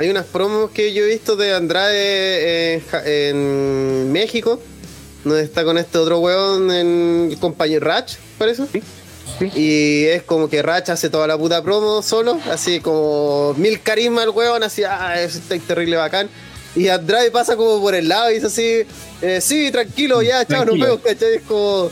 Hay 0.03 0.09
unas 0.09 0.25
promos 0.25 0.69
que 0.71 0.91
yo 0.93 1.03
he 1.05 1.07
visto 1.07 1.37
de 1.37 1.53
Andrade 1.53 2.73
en, 2.73 2.81
Ja- 2.87 3.03
en 3.05 4.11
México. 4.11 4.59
Donde 5.23 5.43
está 5.43 5.63
con 5.63 5.77
este 5.77 5.97
otro 5.97 6.19
weón 6.19 6.69
en 6.69 7.33
compañero 7.39 7.85
Ratch, 7.85 8.15
parece. 8.37 8.63
sí. 8.71 8.81
Y 9.55 10.03
es 10.07 10.21
como 10.23 10.49
que 10.49 10.61
Ratch 10.61 10.89
hace 10.89 11.09
toda 11.09 11.25
la 11.27 11.37
puta 11.37 11.63
promo 11.63 12.01
solo, 12.01 12.37
así 12.51 12.81
como 12.81 13.53
mil 13.57 13.81
carisma 13.81 14.23
el 14.23 14.29
weón, 14.31 14.61
así, 14.63 14.83
ah, 14.83 15.15
es 15.21 15.35
está 15.37 15.57
terrible 15.59 15.95
bacán. 15.95 16.29
Y 16.75 16.89
Andrade 16.89 17.31
pasa 17.31 17.55
como 17.55 17.79
por 17.79 17.95
el 17.95 18.09
lado 18.09 18.29
y 18.31 18.33
dice 18.35 18.47
así, 18.47 18.81
eh, 19.21 19.39
sí, 19.41 19.71
tranquilo, 19.71 20.21
ya, 20.21 20.45
chao, 20.45 20.65
nos 20.65 20.77
vemos, 20.77 20.99
¿cachai? 21.01 21.35
Es 21.35 21.41
como, 21.43 21.89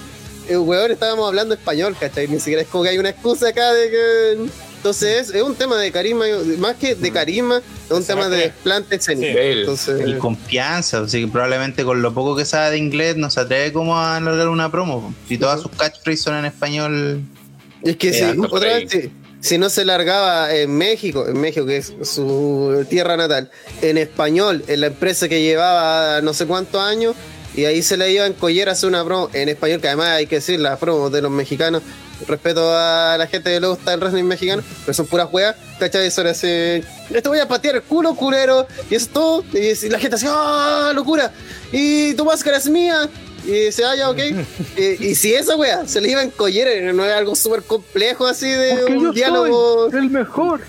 el 0.49 0.57
weón 0.57 0.91
estábamos 0.91 1.25
hablando 1.25 1.53
español, 1.55 1.95
¿cachai? 1.97 2.27
Ni 2.27 2.37
siquiera 2.39 2.63
es 2.63 2.67
como 2.67 2.83
que 2.83 2.89
hay 2.89 2.97
una 2.97 3.09
excusa 3.11 3.47
acá 3.47 3.71
de 3.73 3.89
que... 3.89 4.37
Entonces 4.81 5.29
es, 5.29 5.35
es 5.35 5.43
un 5.43 5.53
tema 5.53 5.77
de 5.77 5.91
carisma, 5.91 6.25
más 6.57 6.75
que 6.75 6.95
de 6.95 7.11
carisma, 7.11 7.61
es 7.85 7.91
un 7.91 8.01
Se 8.01 8.13
tema 8.15 8.29
de 8.29 8.37
desplante 8.37 8.95
escénico. 8.95 9.31
Sí. 9.31 9.37
Entonces, 9.37 10.07
Y 10.07 10.13
confianza, 10.15 11.01
así 11.01 11.21
que 11.21 11.27
probablemente 11.27 11.83
con 11.83 12.01
lo 12.01 12.11
poco 12.15 12.35
que 12.35 12.45
sabe 12.45 12.71
de 12.71 12.77
inglés 12.79 13.15
no 13.15 13.29
se 13.29 13.41
atreve 13.41 13.71
como 13.71 13.95
a 13.95 14.17
alargar 14.17 14.47
una 14.47 14.71
promo. 14.71 15.13
Si 15.27 15.37
todas 15.37 15.61
sus 15.61 15.69
catchphrases 15.69 16.23
son 16.23 16.35
en 16.35 16.45
español, 16.45 17.21
Es 17.83 17.95
que 17.97 18.09
Eh, 18.09 18.35
otra 18.49 18.73
vez, 18.73 18.89
si, 18.89 19.11
si 19.39 19.59
no 19.59 19.69
se 19.69 19.85
largaba 19.85 20.51
en 20.51 20.75
México, 20.75 21.27
en 21.27 21.39
México 21.39 21.67
que 21.67 21.77
es 21.77 21.93
su 22.01 22.83
tierra 22.89 23.17
natal, 23.17 23.51
en 23.83 23.99
español, 23.99 24.63
en 24.67 24.81
la 24.81 24.87
empresa 24.87 25.29
que 25.29 25.43
llevaba 25.43 26.21
no 26.21 26.33
sé 26.33 26.47
cuántos 26.47 26.81
años, 26.81 27.15
y 27.55 27.65
ahí 27.65 27.83
se 27.83 27.97
le 27.97 28.11
iba 28.11 28.25
en 28.25 28.33
collera 28.33 28.71
a 28.71 28.73
hacer 28.73 28.89
una 28.89 29.05
promo 29.05 29.29
en 29.33 29.47
español, 29.47 29.79
que 29.79 29.89
además 29.89 30.07
hay 30.07 30.25
que 30.25 30.37
decir, 30.37 30.59
las 30.59 30.79
promos 30.79 31.11
de 31.11 31.21
los 31.21 31.29
mexicanos, 31.29 31.83
respeto 32.27 32.75
a 32.75 33.15
la 33.17 33.27
gente 33.27 33.51
que 33.51 33.59
le 33.59 33.67
gusta 33.67 33.93
el 33.93 33.99
wrestling 33.99 34.23
mexicano, 34.23 34.63
pero 34.85 34.93
son 34.93 35.05
puras 35.07 35.27
weas, 35.31 35.55
¿cachai? 35.79 36.09
Son 36.11 36.27
así, 36.27 36.47
esto 37.09 37.29
voy 37.29 37.39
a 37.39 37.47
patear 37.47 37.75
el 37.75 37.81
culo, 37.83 38.15
culero, 38.15 38.67
y 38.89 38.95
eso 38.95 39.05
es 39.05 39.11
todo, 39.11 39.43
y 39.53 39.89
la 39.89 39.99
gente 39.99 40.15
así, 40.15 40.25
¡ah, 40.29 40.91
locura! 40.93 41.31
Y 41.71 42.13
tu 42.13 42.25
máscara 42.25 42.57
es 42.57 42.69
mía, 42.69 43.09
y 43.45 43.51
dice, 43.51 43.83
ah, 43.85 43.95
ya, 43.95 44.09
ok. 44.09 44.19
y, 44.77 45.07
y 45.07 45.15
si 45.15 45.33
esa 45.33 45.55
wea 45.55 45.87
se 45.87 45.99
le 46.01 46.11
iba 46.11 46.21
en 46.21 46.31
collera, 46.31 46.93
no 46.93 47.05
es 47.05 47.11
algo 47.11 47.35
súper 47.35 47.63
complejo 47.63 48.27
así 48.27 48.49
de 48.49 48.75
Porque 48.77 48.93
un 48.93 49.03
yo 49.05 49.11
diálogo. 49.11 49.89
soy 49.89 49.99
el 49.99 50.09
mejor. 50.09 50.61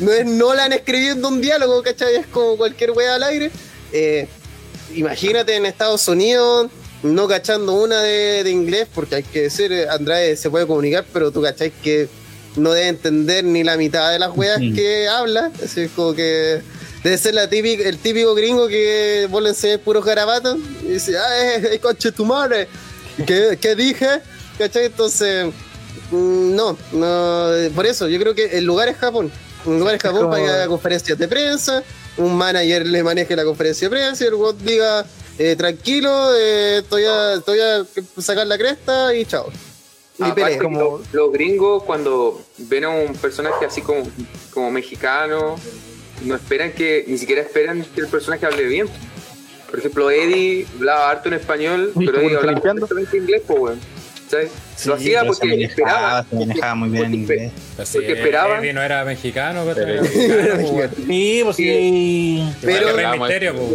No 0.00 0.12
es 0.12 0.26
Nolan 0.26 0.72
escribiendo 0.72 1.28
un 1.28 1.40
diálogo, 1.40 1.82
¿cachai? 1.82 2.16
Es 2.16 2.26
como 2.26 2.56
cualquier 2.56 2.90
wea 2.90 3.14
al 3.14 3.22
aire. 3.22 3.50
Eh, 3.92 4.28
imagínate 4.94 5.54
en 5.56 5.66
Estados 5.66 6.06
Unidos 6.08 6.70
no 7.02 7.28
cachando 7.28 7.74
una 7.74 8.00
de, 8.00 8.42
de 8.44 8.50
inglés, 8.50 8.88
porque 8.94 9.16
hay 9.16 9.22
que 9.22 9.42
decir, 9.42 9.72
eh, 9.72 9.88
Andrade 9.88 10.36
se 10.36 10.50
puede 10.50 10.66
comunicar, 10.66 11.04
pero 11.12 11.30
tú 11.30 11.42
cachai 11.42 11.70
que 11.70 12.08
no 12.56 12.72
debe 12.72 12.88
entender 12.88 13.44
ni 13.44 13.62
la 13.62 13.76
mitad 13.76 14.10
de 14.12 14.18
las 14.18 14.34
weas 14.36 14.58
que 14.74 15.08
habla. 15.08 15.52
Así 15.62 15.82
es 15.82 15.90
como 15.92 16.14
que 16.14 16.62
debe 17.04 17.18
ser 17.18 17.34
la 17.34 17.48
típica, 17.48 17.86
el 17.88 17.98
típico 17.98 18.34
gringo 18.34 18.66
que 18.66 19.28
vos 19.30 19.42
le 19.42 19.50
enseñas 19.50 19.78
puros 19.80 20.04
garabatos 20.04 20.56
y 20.82 20.86
dice, 20.92 21.16
ah, 21.18 21.44
eh, 21.56 21.68
eh, 21.74 21.78
conche 21.78 22.12
tu 22.12 22.24
madre. 22.24 22.66
¿Qué, 23.26 23.58
qué 23.60 23.74
dije? 23.76 24.08
¿Cachai? 24.58 24.86
Entonces, 24.86 25.46
mm, 26.10 26.54
no, 26.54 26.76
no, 26.92 27.50
por 27.74 27.86
eso 27.86 28.08
yo 28.08 28.18
creo 28.18 28.34
que 28.34 28.56
el 28.58 28.64
lugar 28.64 28.88
es 28.88 28.96
Japón. 28.96 29.30
Un 29.66 29.78
lugar 29.78 29.96
es 29.96 30.02
Japón 30.02 30.20
como- 30.22 30.30
para 30.32 30.42
que 30.44 30.50
haga 30.50 30.66
conferencias 30.68 31.18
de 31.18 31.28
prensa, 31.28 31.82
un 32.16 32.34
manager 32.36 32.86
le 32.86 33.02
maneje 33.02 33.36
la 33.36 33.44
conferencia 33.44 33.88
de 33.88 33.96
prensa 33.96 34.24
y 34.24 34.28
el 34.28 34.34
bot 34.34 34.56
diga, 34.58 35.04
eh, 35.38 35.56
tranquilo, 35.56 36.34
eh, 36.34 36.78
estoy, 36.78 37.04
a, 37.04 37.34
estoy 37.34 37.60
a 37.60 37.84
sacar 38.20 38.46
la 38.46 38.56
cresta 38.58 39.14
y 39.14 39.24
chao. 39.24 39.50
Y 40.18 40.22
Aparte, 40.22 40.42
pelea. 40.44 40.58
como- 40.62 40.80
los, 40.80 41.12
los 41.14 41.32
gringos 41.32 41.82
cuando 41.82 42.40
ven 42.58 42.84
a 42.84 42.88
un 42.88 43.14
personaje 43.14 43.64
así 43.66 43.82
como, 43.82 44.08
como 44.52 44.70
mexicano, 44.70 45.56
no 46.24 46.34
esperan 46.34 46.72
que, 46.72 47.04
ni 47.06 47.18
siquiera 47.18 47.42
esperan 47.42 47.84
que 47.94 48.00
el 48.00 48.08
personaje 48.08 48.46
hable 48.46 48.64
bien. 48.64 48.88
Por 49.68 49.78
ejemplo, 49.80 50.10
Eddie 50.10 50.66
hablaba 50.76 51.10
harto 51.10 51.28
en 51.28 51.34
español, 51.34 51.92
pero 51.94 52.12
¿cómo 52.14 52.18
Eddie 52.28 52.36
hablaba 52.36 52.52
limpiando? 52.52 52.86
perfectamente 52.86 53.16
inglés, 53.18 53.42
pues, 53.46 53.60
weón. 53.60 53.80
¿Sabes? 54.28 54.50
Sí, 54.74 54.88
lo 54.88 54.94
hacía 54.96 55.24
porque 55.24 55.46
manejaba, 55.46 55.68
esperaba. 55.70 56.26
se 56.28 56.36
manejaba 56.36 56.74
muy 56.74 56.88
bien 56.88 57.04
en 57.04 57.10
porque- 57.10 57.34
inglés. 57.34 57.52
Pues 57.76 57.90
Porque 57.92 58.12
Eddie 58.60 58.72
no 58.72 58.82
era 58.82 59.04
mexicano, 59.04 59.64
pero 59.74 60.02
pues. 60.72 60.90
Sí, 61.06 61.40
pues 61.44 61.56
sí. 61.56 62.42
Pero- 62.62 62.88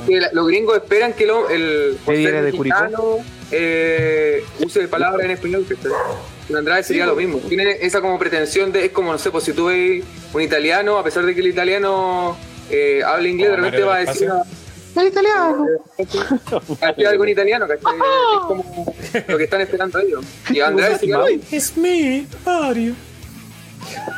pues, 0.06 0.34
los 0.34 0.48
gringos 0.48 0.76
esperan 0.78 1.14
que 1.14 1.26
lo- 1.26 1.50
el 1.50 1.98
por 2.04 2.16
Eddie 2.16 2.26
ser 2.26 2.34
era 2.36 2.44
de 2.44 2.52
Curicó. 2.52 2.80
mexicano, 2.82 3.18
eh, 3.52 4.44
use 4.60 4.88
palabras 4.88 5.24
en 5.26 5.32
español. 5.32 5.66
que 5.68 5.76
Con 6.48 6.58
Andrade 6.58 6.84
sería 6.84 7.06
lo 7.06 7.16
mismo. 7.16 7.38
Tiene 7.40 7.78
esa 7.82 8.02
como 8.02 8.20
pretensión 8.20 8.72
de, 8.74 8.86
es 8.86 8.92
como, 8.92 9.12
no 9.14 9.18
sé, 9.18 9.32
pues 9.32 9.46
si 9.46 9.54
tú 9.54 9.66
ves 9.68 10.04
un 10.34 10.42
italiano, 10.42 10.98
a 10.98 11.04
pesar 11.04 11.26
de 11.26 11.34
que 11.34 11.40
el 11.42 11.48
italiano 11.48 12.38
eh, 12.70 13.02
habla 13.06 13.28
inglés, 13.28 13.52
de 13.52 13.56
repente 13.58 13.84
va 13.84 13.96
a 13.96 14.00
decir 14.00 14.28
Espacio. 14.28 14.61
"El 14.96 15.08
italiano. 15.08 15.68
Algo 17.08 17.24
en 17.24 17.30
italiano, 17.30 17.68
¿cachai? 17.68 17.96
Es 17.96 18.40
como 18.48 18.96
lo 19.28 19.38
que 19.38 19.44
están 19.44 19.62
esperando 19.62 20.00
ellos. 20.00 20.26
Y 20.50 20.60
lo 20.60 20.72
mismo. 20.72 21.28
It's 21.52 21.78
me, 21.78 22.26
Mario. 22.46 22.96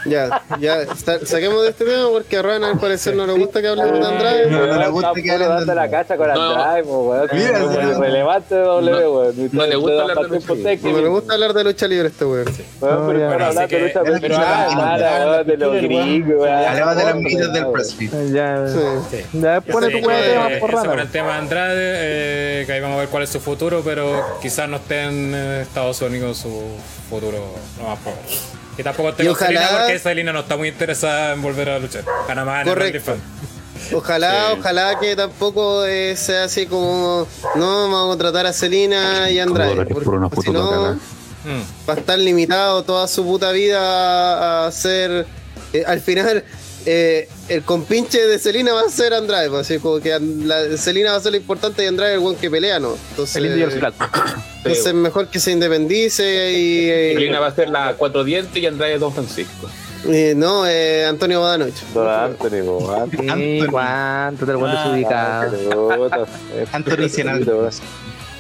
Ya, 0.06 0.42
ya, 0.60 0.86
sa- 0.96 1.26
saquemos 1.26 1.64
de 1.64 1.70
este 1.70 1.86
tema 1.86 2.10
porque 2.12 2.38
a 2.38 2.42
Rana 2.42 2.70
al 2.72 2.80
parecer 2.80 3.16
no 3.16 3.26
le 3.26 3.34
gusta 3.34 3.62
que 3.62 3.68
hablemos 3.68 4.00
de 4.00 4.06
Andrade. 4.06 4.50
No, 4.52 4.68
no 4.68 4.80
le 4.80 4.88
gusta 4.90 5.14
que 5.22 5.32
hablen 5.32 5.50
dando 5.50 5.66
de 5.66 5.76
la 5.76 5.90
cacha 5.90 6.18
con 6.18 6.28
No. 6.28 6.42
Andrade, 6.42 6.82
weón. 6.84 7.30
Mira, 7.32 7.60
relevante 8.00 8.56
de 8.56 8.62
W, 8.62 8.92
No- 8.92 9.12
weón. 9.12 9.50
no 9.52 9.66
le 9.68 9.76
gusta 9.76 10.02
hablar 10.02 10.18
de 10.18 10.30
lucha 10.30 10.54
libre. 10.54 10.80
No 10.92 11.02
me 11.02 11.08
gusta 11.08 11.34
hablar 11.34 11.54
de 11.54 11.64
lucha 11.64 11.88
libre 11.88 12.08
este 12.10 12.26
weón. 12.26 12.46
Weón, 12.82 13.00
No, 13.20 13.30
pero 13.30 13.46
así 13.46 13.56
de 13.56 13.80
lucha 13.80 14.04
que 14.04 14.34
ah, 14.36 15.28
weón, 15.38 15.48
de 15.48 15.58
los 15.58 15.74
gringos, 15.82 16.42
weón. 16.42 16.54
Hablaba 16.66 16.96
de 16.96 17.04
las 17.04 17.14
amiguitas 17.14 17.54
del 17.54 17.64
weón. 17.64 17.74
CrossFit. 17.74 18.12
Ya, 18.34 18.66
ya 19.34 19.62
pone 19.62 19.90
tu 19.90 19.98
eh, 19.98 20.02
temas 20.34 20.52
por 20.60 20.72
raro. 20.74 21.02
el 21.02 21.10
tema 21.12 21.28
de 21.34 21.38
Andrade, 21.40 21.76
eh, 21.80 22.64
que 22.66 22.74
ahí 22.74 22.82
vamos 22.82 22.98
a 22.98 23.00
ver 23.02 23.10
cuál 23.10 23.24
es 23.24 23.30
su 23.30 23.40
futuro, 23.40 23.82
pero 23.86 24.38
quizás 24.42 24.68
no 24.70 24.78
esté 24.78 25.04
en 25.04 25.32
eh, 25.34 25.62
Estados 25.62 26.02
Unidos 26.02 26.38
su 26.38 26.62
futuro 27.10 27.38
lo 27.80 27.88
más 27.88 28.00
probable. 28.00 28.24
Y 28.78 28.84
tampoco 28.84 29.12
Selena 29.16 29.32
ojalá- 29.32 29.70
porque 29.80 30.00
Selena 30.00 30.34
no 30.34 30.40
está 30.40 30.58
muy 30.58 30.70
interesada 30.70 31.34
en 31.34 31.42
volver 31.42 31.70
a 31.70 31.80
luchar. 31.80 32.04
Gana 32.28 32.44
más 32.46 32.62
en 32.64 32.68
el 32.68 32.74
Correcto. 32.74 33.12
OnlyFans. 33.12 33.94
Ojalá, 33.94 34.48
Sí. 34.54 34.58
ojalá 34.60 35.00
que 35.00 35.16
tampoco 35.16 35.86
eh, 35.86 36.16
sea 36.16 36.46
así 36.46 36.66
como 36.68 37.28
no 37.56 37.82
vamos 37.90 38.06
a 38.06 38.08
contratar 38.10 38.46
a 38.46 38.54
Celina 38.54 39.30
y 39.30 39.40
Andrade. 39.40 39.86
Por 39.86 40.08
una 40.16 40.30
si 40.42 40.50
no. 40.52 40.94
Mm. 41.46 41.90
va 41.90 41.94
a 41.94 41.98
estar 41.98 42.18
limitado 42.18 42.84
toda 42.84 43.06
su 43.08 43.24
puta 43.26 43.52
vida 43.52 43.80
a, 43.82 44.68
a 44.68 44.72
ser. 44.72 45.26
eh, 45.74 45.84
al 45.86 46.00
final, 46.00 46.44
eh, 46.86 47.28
el 47.50 47.64
compinche 47.64 48.26
de 48.28 48.40
Celina 48.40 48.74
va 48.74 48.82
a 48.82 48.90
ser 48.90 49.14
Andrade. 49.14 49.50
pues, 49.50 49.62
así 49.62 49.80
como 49.80 50.00
que 50.00 50.18
Celina 50.78 51.12
va 51.12 51.18
a 51.18 51.22
ser 51.22 51.32
lo 51.32 51.38
importante 51.38 51.84
y 51.84 51.88
Andrade 51.88 52.12
es 52.14 52.18
el 52.18 52.22
buen 52.24 52.36
que 52.36 52.50
pelea, 52.50 52.80
¿no? 52.80 52.96
Entonces, 53.12 53.36
El 53.38 53.46
indio 53.48 53.60
y 53.70 53.72
el 53.74 53.80
flat. 53.80 53.94
entonces 54.58 54.94
mejor 54.94 55.28
que 55.28 55.40
se 55.40 55.52
independice 55.52 56.54
y. 56.54 56.90
eh, 56.90 57.16
Lina 57.18 57.40
va 57.40 57.48
a 57.48 57.56
ser 57.56 57.70
la 57.70 57.94
cuatro 57.98 58.24
dientes 58.24 58.56
y 58.62 58.66
Andrade 58.66 58.98
Don 59.00 59.14
Francisco. 59.14 59.70
eh, 60.10 60.34
no, 60.36 60.68
eh, 60.68 61.06
Antonio. 61.06 61.40
Don 61.42 61.62
Anthony. 61.62 61.72
Sí, 61.72 63.30
Anthony. 63.30 63.68
cuánto 63.72 64.46
te 64.46 64.52
lo 64.54 64.60
cuento 64.60 64.78
Ah, 64.78 64.92
ubicado. 64.94 66.00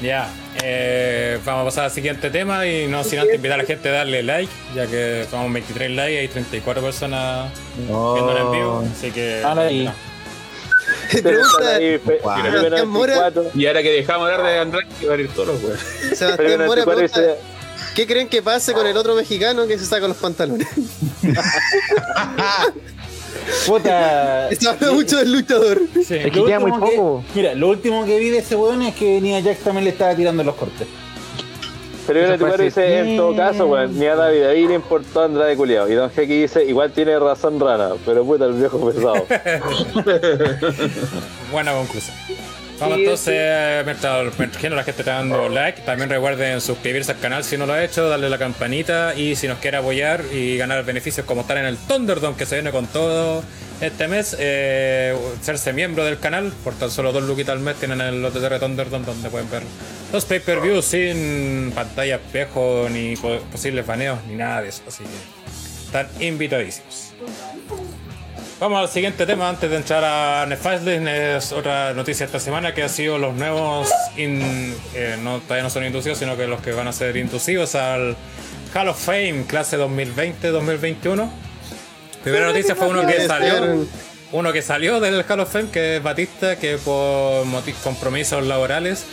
Ya, 0.03 0.29
eh, 0.61 1.39
vamos 1.45 1.61
a 1.61 1.65
pasar 1.65 1.83
al 1.85 1.91
siguiente 1.91 2.29
tema 2.29 2.67
y 2.67 2.87
no 2.87 3.05
sin 3.05 3.19
antes 3.19 3.35
invitar 3.35 3.57
a 3.57 3.63
la 3.63 3.67
gente 3.67 3.87
a 3.87 3.93
darle 3.93 4.21
like, 4.21 4.51
ya 4.75 4.85
que 4.85 5.25
somos 5.31 5.51
23 5.53 5.91
likes 5.91 6.13
y 6.13 6.17
hay 6.17 6.27
34 6.27 6.83
personas 6.83 7.49
viendo 7.77 8.37
en 8.37 8.51
vivo, 8.51 8.85
así 8.91 9.11
que... 9.11 9.39
Dale 9.39 9.61
ahí. 9.61 9.89
Pregunta 11.09 11.75
Ahí, 11.75 11.97
Wow. 11.97 12.35
Sebastián 12.51 12.87
Mora. 12.89 13.15
94. 13.15 13.51
Y 13.55 13.65
ahora 13.65 13.81
que 13.81 13.91
dejamos 13.91 14.29
hablar 14.29 14.43
de 14.45 14.59
Andrade, 14.59 14.87
que 14.99 15.07
va 15.07 15.13
a 15.13 15.17
ir 15.17 15.29
todos 15.29 15.47
los 15.47 15.63
weones. 15.63 15.79
Sebastián 16.17 16.65
Mora 16.65 16.83
94 16.83 17.07
pregunta, 17.07 17.41
¿Qué 17.95 18.05
creen 18.05 18.27
que 18.27 18.41
pase 18.41 18.73
con 18.73 18.85
el 18.85 18.97
otro 18.97 19.15
mexicano 19.15 19.65
que 19.67 19.79
se 19.79 19.85
saca 19.85 20.05
los 20.05 20.17
pantalones? 20.17 20.67
Puta. 23.67 24.49
Se 24.55 24.67
habla 24.69 24.91
mucho 24.91 25.17
del 25.17 25.31
luchador. 25.31 25.81
Sí. 25.93 26.15
Es 26.15 26.31
que 26.31 26.39
Lo 26.39 26.45
queda 26.45 26.59
muy 26.59 26.71
que- 26.71 26.79
poco. 26.95 27.23
mira, 27.35 27.53
lo 27.55 27.69
último 27.69 28.05
que 28.05 28.19
vi 28.19 28.29
de 28.29 28.39
ese 28.39 28.55
weón 28.55 28.81
es 28.81 28.95
que 28.95 29.19
Nia 29.21 29.41
Jax 29.41 29.59
también 29.59 29.85
le 29.85 29.91
estaba 29.91 30.15
tirando 30.15 30.43
los 30.43 30.55
cortes. 30.55 30.87
Primero 32.05 32.33
Eso 32.33 32.37
fue 32.39 32.49
94 32.49 32.65
dice, 32.65 32.99
en 33.11 33.15
todo 33.17 33.33
caso, 33.33 33.65
weón, 33.67 33.97
ni 33.97 34.05
a 34.07 34.15
David 34.15 34.43
ahí 34.43 34.67
le 34.67 34.73
importó 34.75 35.21
a 35.21 35.25
Andrade 35.25 35.55
culiao. 35.55 35.87
Y 35.89 35.93
Don 35.93 36.09
Jeque 36.11 36.41
dice, 36.41 36.65
igual 36.65 36.91
tiene 36.91 37.17
razón 37.17 37.57
Rana, 37.61 37.91
pero 38.05 38.25
puta, 38.25 38.43
el 38.45 38.53
viejo 38.53 38.77
pesado. 38.91 39.25
Buena 41.51 41.73
conclusión. 41.73 42.15
Vamos 42.79 42.95
Sí, 42.97 43.03
entonces, 43.03 43.33
eh, 43.37 43.81
mientras, 43.85 44.39
mientras 44.39 44.63
la 44.73 44.83
gente 44.83 45.01
está 45.01 45.13
dando 45.15 45.47
like, 45.47 45.81
también 45.83 46.09
recuerden 46.09 46.59
suscribirse 46.59 47.11
al 47.13 47.19
canal 47.19 47.43
si 47.43 47.57
no 47.57 47.65
lo 47.65 47.73
ha 47.73 47.83
hecho, 47.83 48.09
darle 48.09 48.29
la 48.29 48.37
campanita 48.37 49.13
y 49.15 49.35
si 49.35 49.47
nos 49.47 49.59
quiere 49.59 49.77
apoyar 49.77 50.21
y 50.33 50.57
ganar 50.57 50.83
beneficios 50.83 51.25
como 51.25 51.41
estar 51.41 51.57
en 51.57 51.65
el 51.65 51.77
Thunderdome 51.77 52.35
que 52.35 52.45
se 52.45 52.55
viene 52.55 52.71
con 52.71 52.87
todo 52.87 53.43
este 53.79 54.07
mes, 54.07 54.35
eh, 54.39 55.15
hacerse 55.39 55.71
miembro 55.71 56.03
del 56.03 56.19
canal, 56.19 56.51
por 56.63 56.73
tan 56.73 56.89
solo 56.91 57.11
dos 57.11 57.23
luquitas 57.23 57.53
al 57.53 57.59
mes 57.61 57.75
tienen 57.75 58.01
el 58.01 58.23
OTTR 58.25 58.59
Thunderdome 58.59 59.05
donde 59.05 59.29
pueden 59.29 59.49
ver 59.49 59.63
los 60.11 60.25
pay-per-views 60.25 60.83
sin 60.85 61.71
pantalla 61.73 62.15
espejo 62.15 62.87
ni 62.89 63.15
po- 63.15 63.39
posibles 63.51 63.85
baneos 63.85 64.19
ni 64.27 64.35
nada 64.35 64.61
de 64.61 64.69
eso, 64.69 64.81
así 64.87 65.03
que 65.03 65.85
están 65.85 66.07
invitadísimos. 66.21 67.13
Vamos 68.63 68.79
al 68.79 68.87
siguiente 68.87 69.25
tema 69.25 69.49
antes 69.49 69.69
de 69.69 69.75
entrar 69.75 70.01
a 70.05 70.45
Nefastlin. 70.45 71.05
Es 71.05 71.51
otra 71.51 71.93
noticia 71.93 72.25
esta 72.25 72.39
semana 72.39 72.73
que 72.73 72.81
ha 72.81 72.87
sido 72.87 73.17
los 73.17 73.33
nuevos, 73.35 73.91
in- 74.15 74.73
eh, 74.95 75.17
no, 75.21 75.39
todavía 75.39 75.63
no 75.63 75.69
son 75.69 75.83
inducidos, 75.83 76.17
sino 76.17 76.37
que 76.37 76.47
los 76.47 76.61
que 76.61 76.71
van 76.71 76.87
a 76.87 76.93
ser 76.93 77.17
inducidos 77.17 77.75
al 77.75 78.15
Hall 78.73 78.87
of 78.87 78.97
Fame 78.97 79.43
clase 79.49 79.77
2020-2021. 79.77 81.29
Primera 82.23 82.45
noticia 82.45 82.73
fue 82.73 82.87
uno 82.87 83.05
que 83.05 83.27
salió, 83.27 83.85
uno 84.31 84.53
que 84.53 84.61
salió 84.61 85.01
del 85.01 85.25
Hall 85.29 85.41
of 85.41 85.51
Fame, 85.51 85.67
que 85.69 85.97
es 85.97 86.03
Batista, 86.03 86.55
que 86.55 86.77
por 86.77 87.43
compromisos 87.83 88.45
laborales 88.45 89.03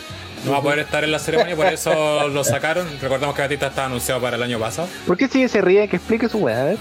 no 0.45 0.51
va 0.53 0.59
a 0.59 0.61
poder 0.61 0.79
estar 0.79 1.03
en 1.03 1.11
la 1.11 1.19
ceremonia, 1.19 1.57
por 1.57 1.65
eso 1.65 2.29
lo 2.29 2.45
sacaron. 2.45 2.87
Recordamos 3.01 3.35
que 3.35 3.41
Batista 3.41 3.67
estaba 3.67 3.87
anunciado 3.87 4.21
para 4.21 4.37
el 4.37 4.43
año 4.43 4.59
pasado. 4.59 4.87
¿Por 5.05 5.17
qué 5.17 5.27
sigue 5.27 5.49
se 5.49 5.59
ríe? 5.59 5.89
Que 5.89 5.97
explique 5.97 6.29
su 6.29 6.37
weá, 6.37 6.61
a 6.61 6.63
ver. 6.63 6.77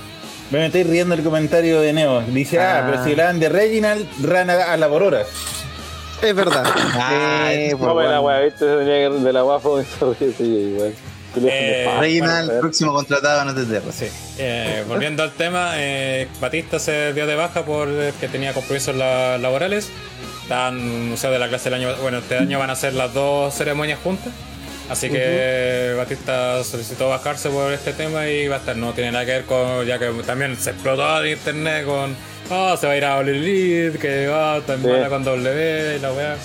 Me 0.50 0.66
estoy 0.66 0.82
riendo 0.84 1.14
el 1.14 1.22
comentario 1.22 1.80
de 1.80 1.92
Neo. 1.92 2.22
Dice, 2.22 2.58
ah, 2.60 2.78
Ah. 2.80 2.90
pero 2.90 3.04
si 3.04 3.10
hablaban 3.12 3.38
de 3.40 3.48
Reginald, 3.48 4.06
Rana 4.24 4.54
a 4.72 4.76
la. 4.76 5.24
Es 6.22 6.34
verdad. 6.34 6.64
Ah, 6.66 7.52
Eh, 7.52 7.68
es- 7.68 7.74
pues, 7.76 7.86
No, 7.88 7.94
me 7.94 8.04
la 8.04 8.18
bueno. 8.18 8.44
viste, 8.44 8.58
se 8.58 8.76
tenía 8.76 9.08
que 9.08 9.14
de 9.24 9.32
la 9.32 9.42
se 9.84 10.04
ríe, 10.20 10.32
sí, 10.36 10.74
weón. 10.78 10.92
Eh, 11.46 11.86
el 12.42 12.46
Bueno, 12.46 12.60
próximo 12.60 12.92
contratado 12.92 13.42
en 13.42 13.48
OTTR. 13.50 13.92
Sí. 13.92 14.06
Eh, 14.38 14.84
volviendo 14.88 15.22
al 15.22 15.30
tema, 15.30 15.74
eh, 15.76 16.26
Batista 16.40 16.80
se 16.80 17.12
dio 17.12 17.24
de 17.28 17.36
baja 17.36 17.64
porque 17.64 18.12
tenía 18.32 18.52
compromisos 18.52 18.96
la- 18.96 19.38
laborales. 19.38 19.88
Están 20.42 20.74
anunciados 20.74 21.36
de 21.36 21.38
la 21.38 21.48
clase 21.48 21.70
del 21.70 21.80
año. 21.84 21.94
Bueno, 22.02 22.18
este 22.18 22.36
año 22.36 22.58
van 22.58 22.70
a 22.70 22.74
ser 22.74 22.94
las 22.94 23.14
dos 23.14 23.54
ceremonias 23.54 24.00
juntas. 24.02 24.32
Así 24.90 25.08
que 25.08 25.94
Batista 25.96 26.62
solicitó 26.64 27.08
bajarse 27.08 27.48
por 27.48 27.72
este 27.72 27.92
tema 27.92 28.28
y 28.28 28.48
va 28.48 28.56
a 28.56 28.58
estar. 28.58 28.76
No 28.76 28.92
tiene 28.92 29.12
nada 29.12 29.24
que 29.24 29.30
ver 29.32 29.44
con. 29.44 29.86
Ya 29.86 29.98
que 29.98 30.06
también 30.26 30.56
se 30.56 30.70
explotó 30.70 31.24
en 31.24 31.30
internet 31.32 31.86
con. 31.86 32.16
Oh, 32.50 32.76
se 32.76 32.86
va 32.88 32.94
a 32.94 32.96
ir 32.96 33.04
a 33.04 33.16
All 33.18 33.28
Elite, 33.28 33.98
que 33.98 34.26
va 34.26 34.56
oh, 34.56 34.62
tan 34.62 34.82
Sí. 34.82 34.88
con 35.08 35.22
W 35.24 35.96
y 35.96 36.00
la 36.00 36.12
weá. 36.12 36.36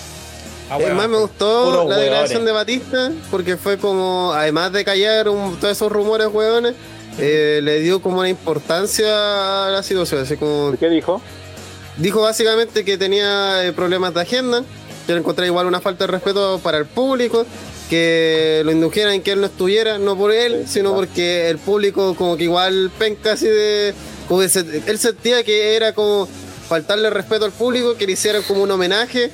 Ah, 0.70 0.76
Es 0.78 0.84
weá. 0.84 0.94
más, 0.94 1.08
me 1.08 1.16
gustó 1.18 1.64
Puros 1.64 1.88
la 1.88 1.96
declaración 1.96 2.44
de 2.44 2.52
Batista 2.52 3.10
porque 3.32 3.56
fue 3.56 3.78
como, 3.78 4.32
además 4.32 4.72
de 4.72 4.84
callar 4.84 5.28
un- 5.28 5.56
todos 5.56 5.76
esos 5.76 5.90
rumores 5.90 6.28
hueones, 6.28 6.74
eh, 7.18 7.58
le 7.62 7.80
dio 7.80 8.00
como 8.00 8.20
una 8.20 8.28
importancia 8.28 9.66
a 9.66 9.70
la 9.70 9.82
situación. 9.82 10.22
Así 10.22 10.36
como 10.36 10.72
¿Qué 10.78 10.88
dijo? 10.88 11.20
dijo 11.96 12.20
básicamente 12.22 12.84
que 12.84 12.96
tenía 12.96 13.64
eh, 13.66 13.72
problemas 13.72 14.14
de 14.14 14.20
agenda, 14.20 14.62
que 15.06 15.12
le 15.12 15.18
encontré 15.18 15.46
igual 15.46 15.66
una 15.66 15.80
falta 15.80 16.04
de 16.06 16.12
respeto 16.12 16.60
para 16.62 16.78
el 16.78 16.86
público, 16.86 17.44
que 17.88 18.62
lo 18.64 18.72
indujeran 18.72 19.14
en 19.14 19.22
que 19.22 19.32
él 19.32 19.40
no 19.40 19.46
estuviera, 19.46 19.98
no 19.98 20.16
por 20.16 20.32
él, 20.32 20.64
sino 20.68 20.94
porque 20.94 21.48
el 21.48 21.58
público 21.58 22.14
como 22.16 22.36
que 22.36 22.44
igual 22.44 22.90
penca 22.98 23.32
así 23.32 23.46
de... 23.46 23.94
Como 24.28 24.40
que 24.40 24.48
se- 24.48 24.82
él 24.86 24.98
sentía 24.98 25.44
que 25.44 25.76
era 25.76 25.92
como 25.94 26.28
faltarle 26.68 27.10
respeto 27.10 27.44
al 27.44 27.52
público, 27.52 27.94
que 27.96 28.06
le 28.06 28.12
hicieran 28.14 28.42
como 28.42 28.62
un 28.62 28.70
homenaje 28.70 29.30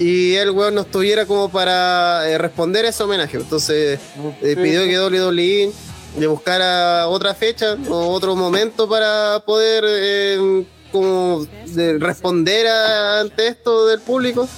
y 0.00 0.34
el 0.34 0.50
weón 0.50 0.74
no 0.74 0.80
estuviera 0.80 1.26
como 1.26 1.48
para 1.48 2.28
eh, 2.28 2.38
responder 2.38 2.84
a 2.86 2.88
ese 2.88 3.02
homenaje. 3.04 3.36
Entonces 3.36 4.00
eh, 4.42 4.56
pidió 4.56 4.82
que 4.84 4.98
WWE 5.00 5.70
le 6.18 6.26
buscara 6.26 7.06
otra 7.08 7.34
fecha 7.34 7.76
o 7.88 8.08
otro 8.08 8.34
momento 8.34 8.88
para 8.88 9.40
poder 9.46 9.84
eh, 9.86 10.64
como 10.90 11.46
de 11.66 11.98
responder 11.98 12.66
a- 12.66 13.20
ante 13.20 13.46
esto 13.46 13.86
del 13.86 14.00
público 14.00 14.48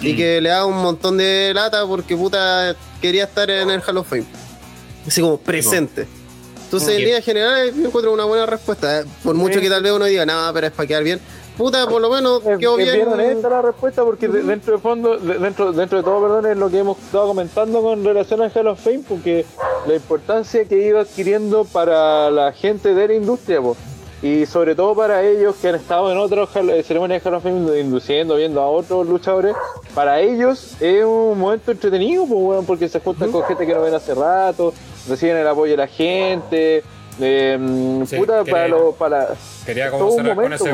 y 0.00 0.16
que 0.16 0.40
le 0.40 0.52
haga 0.52 0.66
un 0.66 0.76
montón 0.80 1.16
de 1.18 1.50
lata 1.54 1.84
porque 1.86 2.16
puta 2.16 2.76
quería 3.02 3.24
estar 3.24 3.50
en 3.50 3.68
el 3.68 3.82
Hall 3.86 3.98
of 3.98 4.08
Fame. 4.08 4.24
Así 5.06 5.20
como 5.20 5.36
presente. 5.38 6.06
Entonces, 6.64 6.88
en 6.96 7.00
líneas 7.04 7.22
generales, 7.24 7.74
yo 7.76 7.86
encuentro 7.88 8.12
una 8.14 8.24
buena 8.24 8.46
respuesta. 8.46 9.00
eh. 9.00 9.04
Por 9.22 9.34
mucho 9.34 9.60
que 9.60 9.68
tal 9.68 9.82
vez 9.82 9.92
uno 9.92 10.06
diga, 10.06 10.24
nada, 10.24 10.50
pero 10.54 10.68
es 10.68 10.72
para 10.72 10.86
quedar 10.86 11.02
bien. 11.04 11.20
puta, 11.58 11.86
por 11.86 12.00
lo 12.00 12.08
menos 12.08 12.40
quedó 12.58 12.78
es 12.78 12.92
bien. 12.94 13.06
honesta 13.08 13.50
la 13.50 13.60
respuesta 13.60 14.02
porque 14.02 14.26
de- 14.26 14.42
dentro 14.42 14.72
de 14.76 14.78
fondo, 14.80 15.18
de- 15.18 15.38
dentro, 15.38 15.70
dentro 15.72 15.98
de 15.98 16.04
todo, 16.04 16.22
perdón, 16.22 16.46
es 16.50 16.56
lo 16.56 16.70
que 16.70 16.78
hemos 16.78 16.96
estado 16.98 17.26
comentando 17.28 17.82
con 17.82 18.02
relación 18.02 18.40
al 18.40 18.50
Hall 18.56 18.68
of 18.68 18.80
Fame, 18.82 19.02
porque 19.06 19.44
la 19.86 19.94
importancia 19.94 20.64
que 20.64 20.82
iba 20.88 21.02
adquiriendo 21.02 21.66
para 21.66 22.30
la 22.30 22.52
gente 22.52 22.94
de 22.94 23.06
la 23.06 23.14
industria, 23.14 23.60
po. 23.60 23.76
Y 24.22 24.46
sobre 24.46 24.74
todo 24.76 24.94
para 24.94 25.22
ellos 25.22 25.56
que 25.60 25.68
han 25.68 25.74
estado 25.74 26.10
en 26.12 26.18
otras 26.18 26.48
eh, 26.56 26.82
ceremonias 26.86 27.22
de 27.22 27.28
Hall 27.28 27.34
of 27.36 27.42
Fame 27.42 27.80
induciendo, 27.80 28.36
viendo 28.36 28.60
a 28.60 28.68
otros 28.68 29.06
luchadores, 29.08 29.54
para 29.94 30.20
ellos 30.20 30.76
es 30.80 31.04
un 31.04 31.36
momento 31.38 31.72
entretenido, 31.72 32.24
pues, 32.26 32.64
porque 32.66 32.88
se 32.88 33.00
juntan 33.00 33.32
con 33.32 33.42
gente 33.44 33.66
que 33.66 33.74
no 33.74 33.82
ven 33.82 33.94
hace 33.94 34.14
rato, 34.14 34.72
reciben 35.08 35.36
el 35.38 35.48
apoyo 35.48 35.72
de 35.72 35.76
la 35.78 35.88
gente. 35.88 36.84
eh, 37.20 38.02
Sí, 38.06 38.16
puta, 38.16 38.38
quería- 38.44 38.52
para, 38.52 38.68
lo, 38.68 38.92
para 38.92 39.28
Quería 39.66 39.90
todo 39.90 39.98
como 39.98 40.10
un 40.12 40.16
cerrar 40.16 40.34
con 40.36 40.44
momento, 40.44 40.64
ese. 40.64 40.72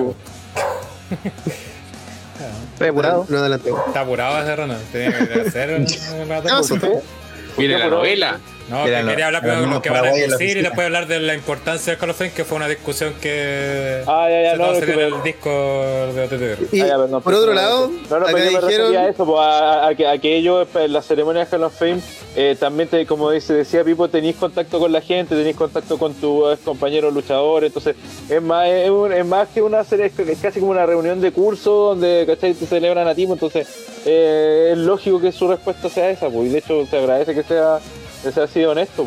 apurado. 2.89 3.25
No 3.29 3.39
adelante. 3.39 3.71
Está 3.87 4.01
apurado 4.03 4.43
ese 4.43 4.55
Ronald. 4.57 4.83
Tenía 4.93 5.27
que 5.27 5.41
hacer 5.41 5.75
un. 5.75 5.87
No, 8.69 8.85
que 8.85 8.91
quería 8.91 9.27
hablar 9.27 9.45
era 9.45 9.61
de 9.61 9.67
lo 9.67 9.81
que 9.83 9.91
van 9.91 10.05
a 10.07 10.13
decir 10.13 10.57
y 10.59 10.63
después 10.63 10.85
hablar 10.87 11.07
de 11.07 11.21
la 11.21 11.35
importancia 11.35 11.93
del 11.93 11.99
Call 12.01 12.11
of 12.11 12.19
Fame, 12.19 12.33
que 12.33 12.45
fue 12.45 12.57
una 12.57 12.69
discusión 12.69 13.15
que 13.21 14.03
Ah, 14.07 14.27
ya, 14.29 14.43
ya, 14.43 14.51
se 14.53 14.57
no, 14.59 14.75
se 14.75 14.87
dio 14.87 15.01
en 15.01 15.15
el 15.15 15.23
disco 15.23 15.49
de 15.51 16.23
OTT. 16.59 16.75
Y 16.75 16.81
Ah, 16.83 16.87
ya, 16.87 17.19
por 17.21 17.35
otro 17.35 17.49
no, 17.49 17.55
lado, 17.55 17.91
no, 18.11 18.19
no, 18.19 18.27
acá 18.27 18.33
pero 18.35 18.45
yo 18.45 18.53
me 18.53 18.61
refería 18.61 18.85
a 18.85 18.89
dijeron. 18.89 19.15
eso, 19.15 19.27
pues, 19.27 19.39
a, 19.41 19.87
a 19.89 19.95
que, 19.95 20.07
a 20.07 20.19
que 20.19 20.37
ellos 20.37 20.69
en 20.75 20.93
la 20.93 21.03
ceremonia 21.03 21.45
de 21.45 21.57
Hall 21.57 21.65
of 21.65 21.79
Fame 21.79 22.01
eh, 22.37 22.57
también, 22.61 22.89
te- 22.89 23.07
como 23.07 23.31
dice, 23.31 23.55
decía 23.55 23.83
Pipo, 23.85 24.09
tenéis 24.09 24.37
contacto 24.37 24.79
con 24.79 24.93
la 24.93 25.01
gente, 25.01 25.35
tenéis 25.35 25.57
contacto 25.57 25.99
con 25.99 26.13
tus 26.15 26.59
compañeros 26.61 27.13
luchadores, 27.15 27.69
entonces 27.69 27.97
es 28.29 28.43
más, 28.43 28.69
es, 28.69 28.91
un- 28.91 29.13
es 29.13 29.25
más 29.25 29.49
que 29.49 29.63
una 29.63 29.83
serie, 29.83 30.07
es 30.17 30.39
casi 30.41 30.61
como 30.61 30.73
una 30.73 30.85
reunión 30.87 31.21
de 31.21 31.33
curso 31.33 31.71
donde 31.73 32.25
¿cachai? 32.27 32.55
te 32.55 32.67
celebran 32.67 33.09
a 33.09 33.15
ti, 33.15 33.27
pues, 33.27 33.37
entonces 33.43 33.67
eh, 34.05 34.71
es 34.73 34.79
lógico 34.79 35.21
que 35.21 35.33
su 35.33 35.49
respuesta 35.49 35.89
sea 35.89 36.11
esa, 36.11 36.29
pues, 36.29 36.49
y 36.49 36.53
de 36.53 36.59
hecho 36.59 36.87
se 36.87 36.99
agradece 36.99 37.35
que 37.35 37.43
sea, 37.43 37.79
que 38.23 38.33
sea 38.33 38.45
así 38.45 38.65
honesto. 38.65 39.05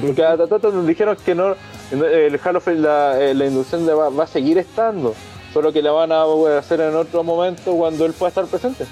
Porque 0.00 0.24
a 0.24 0.36
Tatato 0.36 0.70
nos 0.70 0.86
dijeron 0.86 1.16
que 1.24 1.34
no 1.34 1.54
el 1.92 2.40
Hall 2.44 2.56
of 2.56 2.64
Fame, 2.64 2.78
la, 2.80 3.20
eh, 3.20 3.34
la 3.34 3.46
inducción 3.46 3.86
de 3.86 3.94
va, 3.94 4.08
va 4.08 4.24
a 4.24 4.26
seguir 4.26 4.58
estando, 4.58 5.14
solo 5.52 5.72
que 5.72 5.82
la 5.82 5.92
van 5.92 6.12
a 6.12 6.24
hacer 6.58 6.80
en 6.80 6.94
otro 6.94 7.22
momento 7.22 7.72
cuando 7.74 8.06
él 8.06 8.12
pueda 8.12 8.28
estar 8.30 8.46
presente. 8.46 8.84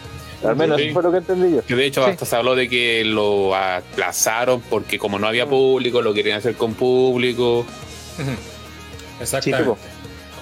Al 0.44 0.56
menos 0.56 0.76
Sí. 0.78 0.84
eso 0.86 0.94
fue 0.94 1.02
lo 1.04 1.12
que 1.12 1.18
entendí 1.18 1.54
yo. 1.56 1.64
Que 1.64 1.76
de 1.76 1.86
hecho 1.86 2.04
hasta 2.04 2.24
se 2.26 2.34
habló 2.34 2.56
de 2.56 2.68
que 2.68 3.04
lo 3.04 3.54
aplazaron 3.54 4.60
porque 4.60 4.98
como 4.98 5.18
no 5.20 5.28
había 5.28 5.46
público, 5.46 6.02
lo 6.02 6.12
querían 6.12 6.38
hacer 6.38 6.54
con 6.56 6.74
público. 6.74 7.64
Exactamente. 9.20 9.74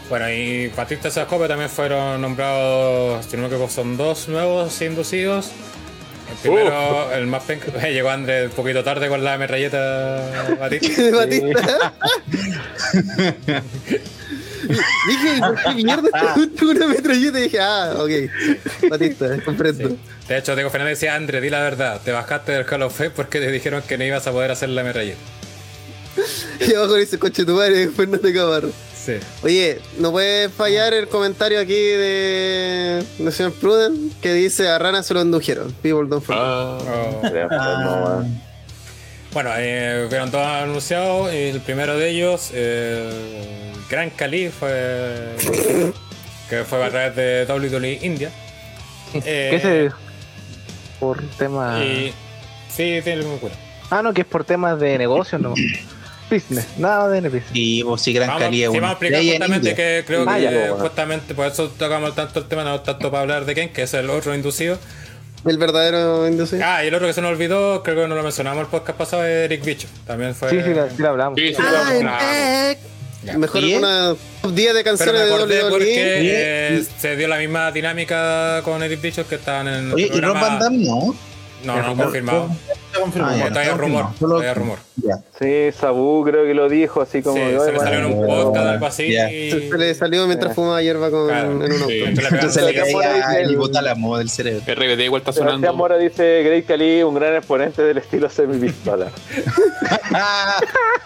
Bueno, 0.08 0.28
y 0.30 0.68
Batista 0.68 1.10
Sascope 1.10 1.46
también 1.46 1.70
fueron 1.70 2.20
nombrados, 2.20 3.24
si 3.26 3.36
no 3.36 3.42
me 3.42 3.48
equivoco, 3.48 3.70
son 3.70 3.96
dos 3.96 4.28
nuevos 4.28 4.80
inducidos. 4.82 5.50
El 6.30 6.36
primero, 6.42 7.12
el 7.12 7.26
más 7.26 7.42
penca, 7.44 7.70
llegó 7.88 8.10
André 8.10 8.46
un 8.46 8.52
poquito 8.52 8.82
tarde 8.84 9.08
con 9.08 9.22
la 9.24 9.36
metralleta 9.38 10.56
Batista. 10.60 11.02
de 11.02 11.10
Batista. 11.12 11.92
dije, 15.08 15.40
¿por 15.40 15.62
qué 15.62 15.74
mierda 15.74 16.08
te 16.10 16.40
gusta 16.40 16.64
una 16.66 16.86
metralleta? 16.86 17.38
Y 17.40 17.42
dije, 17.42 17.58
ah, 17.60 17.94
ok. 17.98 18.10
Batista, 18.90 19.42
comprendo. 19.44 19.88
Sí. 19.88 19.98
De 20.28 20.38
hecho, 20.38 20.54
Diego 20.54 20.70
Fernández 20.70 20.98
decía, 20.98 21.16
André, 21.16 21.40
di 21.40 21.50
la 21.50 21.60
verdad, 21.60 22.00
te 22.04 22.12
bajaste 22.12 22.52
del 22.52 22.64
Hall 22.70 22.82
of 22.82 22.96
Fame 22.96 23.10
porque 23.10 23.40
te 23.40 23.50
dijeron 23.50 23.82
que 23.86 23.98
no 23.98 24.04
ibas 24.04 24.26
a 24.26 24.32
poder 24.32 24.50
hacer 24.52 24.68
la 24.68 24.84
metralleta. 24.84 25.18
Y 26.60 26.74
abajo 26.74 26.94
dice, 26.94 27.18
coche 27.18 27.44
tu 27.44 27.54
madre, 27.56 27.88
Fernando 27.88 28.28
Camarro. 28.32 28.70
Sí. 29.04 29.14
Oye, 29.42 29.80
no 29.98 30.10
puede 30.12 30.50
fallar 30.50 30.92
el 30.92 31.08
comentario 31.08 31.58
aquí 31.58 31.72
de, 31.74 33.02
de 33.18 33.32
señor 33.32 33.52
Pruden 33.54 34.12
que 34.20 34.34
dice 34.34 34.68
a 34.68 34.78
Rana 34.78 35.02
se 35.02 35.14
lo 35.14 35.22
indujeron. 35.22 35.72
People 35.82 36.06
don't 36.08 36.22
forget. 36.22 36.42
Ah, 36.42 38.20
Oh. 38.22 38.24
Bueno, 39.32 39.50
eh, 39.56 40.06
fueron 40.08 40.30
todos 40.30 40.46
anunciados. 40.46 41.32
El 41.32 41.60
primero 41.60 41.96
de 41.96 42.10
ellos, 42.10 42.50
el 42.52 43.72
Gran 43.88 44.10
Cali, 44.10 44.48
fue. 44.48 45.36
que 46.48 46.64
fue 46.64 46.84
a 46.84 46.90
través 46.90 47.16
de 47.16 47.46
WWE 47.48 47.98
India. 48.02 48.30
Eh, 49.24 49.48
¿Qué 49.50 49.60
se 49.60 49.90
por 51.00 51.20
temas. 51.36 51.82
Y. 51.82 52.12
Sí, 52.68 53.00
tiene 53.02 53.22
algún 53.22 53.38
culo. 53.38 53.54
Ah, 53.90 54.02
no, 54.02 54.12
que 54.14 54.20
es 54.20 54.26
por 54.26 54.44
temas 54.44 54.78
de 54.78 54.96
negocios, 54.98 55.40
no. 55.40 55.54
Business, 56.30 56.66
nada 56.78 57.08
de 57.08 57.20
business. 57.22 57.44
y 57.52 57.82
vos 57.82 58.00
si 58.00 58.12
Gran 58.12 58.28
Vamos, 58.28 58.42
Cali 58.44 58.62
es 58.64 58.70
sí, 58.70 58.78
vamos 58.78 58.88
a 58.88 58.92
explicar 58.92 59.22
justamente 59.24 59.74
que 59.74 60.04
creo 60.06 60.24
Ah, 60.28 60.36
que 60.38 60.44
eh, 60.46 60.68
bueno. 60.70 60.76
justamente 60.78 61.34
por 61.34 61.46
eso 61.46 61.68
tocamos 61.70 62.14
tanto 62.14 62.38
el 62.40 62.46
tema, 62.46 62.64
no 62.64 62.80
tanto 62.80 63.10
para 63.10 63.22
hablar 63.22 63.44
de 63.44 63.54
Ken, 63.54 63.68
que 63.70 63.82
es 63.82 63.94
el 63.94 64.08
otro 64.10 64.34
inducido. 64.34 64.78
El 65.46 65.56
verdadero 65.58 66.28
inducido. 66.28 66.62
Ah, 66.64 66.84
y 66.84 66.88
el 66.88 66.94
otro 66.94 67.06
que 67.06 67.14
se 67.14 67.22
nos 67.22 67.30
olvidó, 67.32 67.82
creo 67.82 67.96
que 68.02 68.08
no 68.08 68.14
lo 68.14 68.22
mencionamos 68.22 68.60
el 68.62 68.68
podcast 68.68 68.98
pasado, 68.98 69.24
es 69.24 69.46
Eric 69.46 69.64
Bicho. 69.64 69.88
También 70.06 70.34
fue. 70.34 70.50
Sí, 70.50 70.60
sí, 70.62 70.74
la, 70.74 70.88
sí 70.90 70.96
la 71.02 71.08
hablamos. 71.08 71.38
sí, 71.38 71.54
sí, 71.54 71.62
Ah, 72.06 72.20
eh, 72.72 72.78
Ya. 73.22 73.36
Mejor 73.36 73.60
Bien. 73.62 73.78
una 73.78 74.14
top 74.40 74.52
10 74.54 74.74
de 74.74 74.82
Pero 74.82 74.96
canciones 74.96 75.22
me 75.22 75.28
de 75.28 75.32
WWE. 75.62 75.70
porque 75.70 75.94
eh, 75.96 76.84
se 76.98 77.16
dio 77.16 77.28
la 77.28 77.36
misma 77.38 77.70
dinámica 77.70 78.62
con 78.64 78.82
Eric 78.82 79.00
Bicho 79.02 79.28
que 79.28 79.34
estaban 79.34 79.68
en 79.68 79.74
el 79.88 79.92
Oye, 79.94 80.04
y 80.06 80.08
Rob 80.08 80.20
programa- 80.32 80.48
Van 80.48 80.58
Damme 80.58 80.84
no. 80.86 81.14
No, 81.64 81.82
no, 81.82 81.96
confirmado. 81.96 82.48
Está 82.86 83.00
confirmado. 83.00 83.34
Ah, 83.34 83.50
ya, 83.52 83.70
no, 83.72 83.76
rumor, 83.78 84.04
no, 84.04 84.14
solo- 84.18 84.34
todavía 84.36 84.54
rumor. 84.54 84.78
Ya. 84.96 85.18
Sí, 85.38 85.76
Sabu 85.78 86.24
creo 86.24 86.44
que 86.44 86.54
lo 86.54 86.68
dijo 86.68 87.00
así 87.02 87.22
como. 87.22 87.36
Sí, 87.36 87.42
se 87.42 87.56
"Oye, 87.58 87.72
le 87.72 87.78
salió 87.78 87.98
en 87.98 88.04
un 88.06 88.26
podcast 88.26 88.66
algo 88.66 88.86
así 88.86 89.12
Ya. 89.12 89.30
y... 89.30 89.50
Se, 89.50 89.68
se 89.70 89.78
le 89.78 89.94
salió 89.94 90.26
mientras 90.26 90.54
fumaba 90.54 90.82
hierba 90.82 91.10
con, 91.10 91.28
Claro, 91.28 91.50
en 91.50 91.56
un 91.56 91.72
auto. 91.72 91.88
sí. 91.88 92.02
Entonces 92.06 92.52
Se 92.54 92.62
le 92.62 92.74
caía 92.74 93.40
el 93.40 93.50
hipotálamo 93.52 94.18
del 94.18 94.30
cerebro. 94.30 94.62
RBD 94.66 95.00
igual 95.04 95.20
está 95.20 95.32
Sebastián 95.32 95.60
sonando. 95.60 95.74
Mora 95.76 95.96
dice 95.98 96.42
Great 96.42 96.66
Cali, 96.66 97.02
un 97.02 97.14
gran 97.14 97.34
exponente 97.36 97.82
del 97.82 97.98
estilo 97.98 98.28
semi-pistola. 98.30 99.08
Ah, 100.12 100.58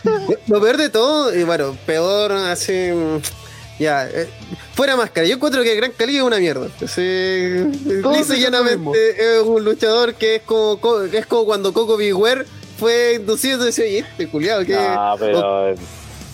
Lo 0.49 0.61
peor 0.61 0.77
de 0.77 0.89
todo, 0.91 1.35
y 1.35 1.43
bueno, 1.45 1.77
peor 1.87 2.33
así. 2.33 2.91
Ya, 3.79 4.07
eh, 4.09 4.29
fuera 4.75 4.97
máscara. 4.97 5.27
Yo 5.27 5.35
encuentro 5.35 5.63
que 5.63 5.75
Gran 5.77 5.93
Cali 5.93 6.17
es 6.17 6.23
una 6.23 6.39
mierda. 6.39 6.69
Todos 6.79 8.19
lisa 8.19 8.37
y 8.37 8.41
llanamente 8.41 9.39
es 9.39 9.43
un 9.43 9.65
luchador 9.65 10.15
que 10.15 10.37
es 10.37 10.43
como, 10.43 10.79
que 11.11 11.19
es 11.19 11.27
como 11.27 11.45
cuando 11.45 11.73
Coco 11.73 11.97
Beware 11.97 12.45
fue 12.79 13.15
inducido 13.21 13.63
y 13.63 13.67
decía, 13.67 13.85
oye, 13.85 13.99
este 14.01 14.29
culiado, 14.29 14.65
que. 14.65 14.77
Ah, 14.77 15.17
pero. 15.19 15.75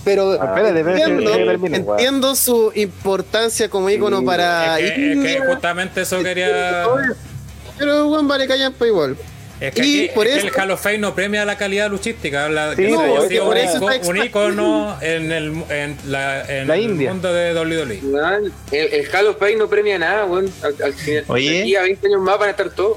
Pero 0.03 0.31
Ah, 0.41 0.55
espérate, 0.57 0.81
entiendo, 0.81 1.31
que 1.31 1.45
termine, 1.45 1.77
entiendo 1.77 2.35
su 2.35 2.73
importancia 2.75 3.69
como 3.69 3.91
ícono 3.91 4.25
para 4.25 4.81
Es 4.81 4.93
que, 4.93 5.13
es 5.13 5.19
que 5.19 5.47
justamente 5.47 6.01
eso 6.01 6.23
quería... 6.23 6.87
pero 7.79 8.09
Juan 8.09 8.27
vale 8.27 8.49
callampa 8.49 8.87
igual. 8.87 9.17
Es 9.61 9.75
que, 9.75 9.85
Y 9.85 10.05
aquí- 10.07 10.15
por 10.15 10.27
es 10.27 10.33
que 10.33 10.39
eso- 10.39 10.47
el 10.49 10.55
Hall 10.61 10.71
of 10.71 10.83
Fame 10.83 10.99
no 10.99 11.15
premia 11.15 11.45
la 11.45 11.59
calidad 11.59 11.91
luchística, 11.91 12.47
habla 12.47 12.71
Sí, 12.75 12.83
que 12.83 12.89
no, 12.89 13.23
es 13.23 13.29
que 13.29 13.41
un, 13.41 13.57
eso 13.57 13.77
ico- 13.79 13.91
está 13.93 14.09
un 14.09 14.17
icono 14.25 14.97
en, 15.03 15.33
el, 15.33 15.53
en, 15.69 15.97
la, 16.07 16.45
en 16.49 16.67
La 16.69 16.77
el 16.77 16.95
mundo 16.95 17.33
de 17.33 17.53
WWE. 17.53 18.01
Weón, 18.03 18.53
El, 18.73 18.93
el 18.95 19.09
Hall 19.15 19.27
of 19.27 19.39
Fame 19.39 19.57
no 19.57 19.69
premia 19.69 19.99
nada, 19.99 20.25
weón. 20.25 20.51
Al, 20.63 20.75
al 20.83 20.95
final, 20.95 21.25
Oye. 21.29 21.51
de 21.51 21.61
aquí 21.61 21.77
a 21.77 21.83
20 21.83 22.07
años 22.07 22.21
más 22.23 22.39
van 22.39 22.49
a 22.49 22.51
estar 22.53 22.71
todos. 22.71 22.97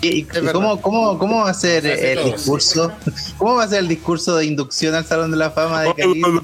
¿Y, 0.00 0.08
y 0.20 0.22
verdad. 0.22 0.52
cómo, 0.52 0.80
cómo, 0.80 1.18
cómo 1.18 1.42
va 1.44 1.50
a 1.50 1.54
ser 1.54 1.84
el 1.86 2.18
todos. 2.18 2.32
discurso? 2.36 2.92
¿Cómo 3.36 3.56
va 3.56 3.64
a 3.64 3.68
ser 3.68 3.80
el 3.80 3.88
discurso 3.88 4.36
de 4.36 4.46
inducción 4.46 4.94
al 4.94 5.04
Salón 5.04 5.30
de 5.32 5.36
la 5.36 5.50
Fama 5.50 5.82
de 5.82 5.94
Carisma? 5.94 6.42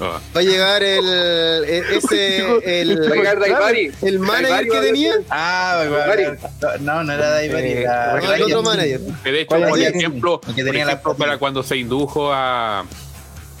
Ah. 0.00 0.20
Va 0.36 0.40
a 0.40 0.42
llegar 0.42 0.82
el, 0.82 1.04
e- 1.64 1.96
ese 1.96 2.80
el, 2.80 3.00
Va 3.10 3.12
a 3.12 3.16
llegar 3.16 3.38
Daivari. 3.40 3.90
el 4.02 4.18
manager 4.18 4.68
que 4.68 4.80
tenía. 4.80 5.12
Ah, 5.30 5.84
no, 6.80 7.04
no 7.04 7.12
era 7.12 7.30
Daivari, 7.30 7.66
Eh, 7.68 7.82
era 7.82 8.36
el 8.36 8.42
otro 8.42 8.62
manager. 8.62 9.00
Que 9.22 9.32
de 9.32 9.40
hecho, 9.42 9.48
¿Cuál 9.48 9.68
por 9.68 9.78
ejemplo, 9.78 10.40
El 10.48 10.54
que 10.54 10.62
por 10.62 10.70
tenía 10.72 10.84
la 10.86 10.92
ejemplo, 10.92 11.14
para 11.16 11.38
cuando 11.38 11.62
se 11.62 11.76
indujo 11.76 12.32
a, 12.32 12.80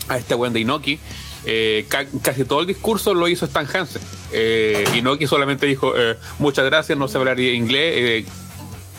a 0.08 0.18
este 0.18 0.34
buen 0.34 0.52
de 0.52 0.60
Inoki, 0.60 0.98
eh, 1.46 1.84
ca- 1.88 2.06
casi 2.22 2.44
todo 2.44 2.60
el 2.60 2.66
discurso 2.66 3.14
lo 3.14 3.28
hizo 3.28 3.44
Stan 3.46 3.66
Hansen. 3.72 4.02
Eh, 4.32 4.84
Inoki 4.94 5.26
solamente 5.26 5.66
dijo, 5.66 5.92
eh, 5.96 6.16
muchas 6.38 6.64
gracias, 6.64 6.96
no 6.98 7.08
sé 7.08 7.18
hablar 7.18 7.38
inglés, 7.40 7.94
eh, 7.96 8.24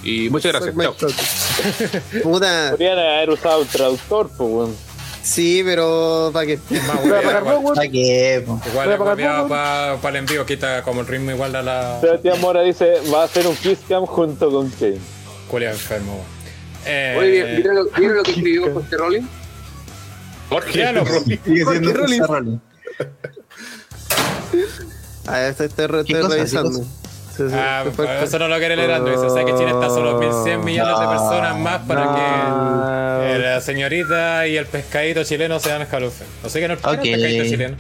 y 0.04 0.30
muchas 0.30 0.52
gracias. 0.54 0.76
Chao. 0.76 0.96
Puta, 2.24 2.72
Podrían 2.72 3.00
haber 3.00 3.30
usado 3.32 3.62
un 3.62 3.68
traductor, 3.68 4.30
pues, 4.38 4.50
weón. 4.50 4.76
sí, 5.24 5.62
pero 5.66 6.30
¿para 6.32 6.46
qué? 6.46 6.60
¿Para 6.60 7.88
qué? 7.90 8.46
Igual 8.72 8.98
poco. 8.98 9.48
para 9.50 10.10
el 10.10 10.16
envío, 10.18 10.46
quita 10.46 10.84
como 10.84 11.02
el 11.02 11.08
ritmo 11.08 11.32
igual 11.32 11.56
a 11.56 11.64
la 11.64 11.98
Sebastián 12.02 12.40
Mora 12.42 12.62
dice, 12.62 12.98
va 13.14 13.24
a 13.24 13.28
ser 13.28 13.48
un 13.48 13.56
Kiss 13.56 13.80
Cam 13.90 14.06
junto 14.06 14.52
con 14.52 14.70
Kane. 14.70 15.00
culia 15.50 15.72
enfermo. 15.72 16.24
Eh, 16.86 17.16
Oye, 17.18 17.56
¿vieron 17.56 17.76
lo, 17.78 17.86
vieron 17.98 18.18
lo 18.18 18.24
que 18.24 18.32
escribió 18.36 18.72
José 18.74 18.98
Rollins? 18.98 19.28
Jorge, 20.50 20.78
ya 20.80 20.92
no, 20.94 21.04
bro. 21.04 21.20
Sigue 21.22 21.40
siendo 21.46 21.94
Jorge 21.94 21.94
Rollins. 21.94 22.62
Ah, 25.28 25.48
estoy, 25.48 25.68
estoy, 25.68 25.88
re- 25.88 26.04
¿Qué 26.06 26.14
estoy 26.14 26.22
cosa? 26.22 26.30
¿Qué 26.36 26.40
revisando. 26.42 26.80
Sí, 27.36 27.44
sí, 27.50 27.54
Ah, 27.54 27.84
eso 28.24 28.40
no 28.40 28.48
lo 28.48 28.58
quiere 28.60 28.76
leer 28.78 28.92
Andrés. 28.92 29.22
Dice, 29.22 29.34
sé 29.34 29.44
que 29.46 29.54
Chile 29.56 29.72
está 29.72 29.90
solo 29.90 30.18
1100 30.20 30.64
millones 30.64 31.00
de 31.00 31.06
personas 31.08 31.58
más 31.58 31.82
para 31.82 32.06
No. 32.06 32.14
que 33.34 33.40
la 33.40 33.60
señorita 33.62 34.48
y 34.48 34.56
el 34.56 34.66
pescadito 34.68 35.24
chileno 35.24 35.60
sean 35.60 35.86
Fame. 35.86 36.30
No 36.44 36.50
sé 36.50 36.60
qué 36.62 36.68
no 36.68 36.76
el 36.76 36.80
pescadito 36.80 37.44
chileno. 37.44 37.76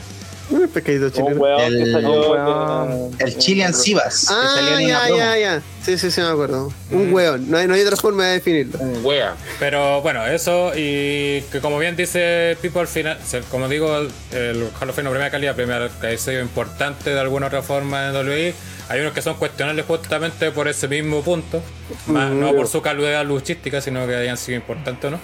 Un 0.49 0.67
pescadito 0.67 1.05
Un 1.05 1.11
chileno. 1.11 1.35
weón 1.41 1.71
que 1.71 1.81
El- 1.81 1.91
salió. 1.91 3.09
El 3.19 3.37
Chilean 3.37 3.73
Sivas. 3.73 4.19
que 4.21 4.25
salió 4.27 4.75
Ah, 4.75 4.79
en 4.81 4.85
una 4.85 5.09
ya, 5.09 5.17
ya, 5.17 5.37
ya. 5.37 5.61
Sí, 5.83 5.97
sí, 5.97 6.11
sí, 6.11 6.21
me 6.21 6.27
acuerdo. 6.27 6.71
Un 6.91 7.13
weón. 7.13 7.49
No 7.49 7.57
hay, 7.57 7.67
no 7.67 7.73
hay 7.73 7.81
otra 7.81 7.95
forma 7.97 8.25
de 8.27 8.33
definirlo. 8.33 8.79
Un 8.79 9.03
wea. 9.05 9.35
Pero 9.59 10.01
bueno, 10.01 10.25
eso 10.25 10.71
y 10.75 11.41
que 11.51 11.59
como 11.61 11.77
bien 11.79 11.95
dice 11.95 12.57
Pipo 12.61 12.79
al 12.79 12.87
final, 12.87 13.17
como 13.49 13.67
digo, 13.67 13.95
el, 13.97 14.69
Hall 14.79 14.89
of 14.89 14.95
Fame 14.95 15.03
no 15.05 15.09
primera 15.11 15.31
calidad, 15.31 15.55
primera 15.55 15.89
que 15.99 16.07
ha 16.07 16.17
sido 16.17 16.41
importante 16.41 17.09
de 17.11 17.19
alguna 17.19 17.47
otra 17.47 17.61
forma 17.61 18.07
en 18.09 18.15
WWE. 18.15 18.53
Hay 18.89 18.99
unos 19.01 19.13
que 19.13 19.21
son 19.23 19.35
cuestionables 19.37 19.83
justamente 19.87 20.51
por 20.51 20.67
ese 20.67 20.87
mismo 20.87 21.23
punto, 21.23 21.59
más, 22.05 22.29
no 22.31 22.53
por 22.53 22.67
su 22.67 22.83
calidad 22.83 23.25
luchística, 23.25 23.81
sino 23.81 24.05
que 24.05 24.15
hayan 24.15 24.37
sido 24.37 24.57
importantes 24.57 25.05
o 25.05 25.11
no. 25.11 25.19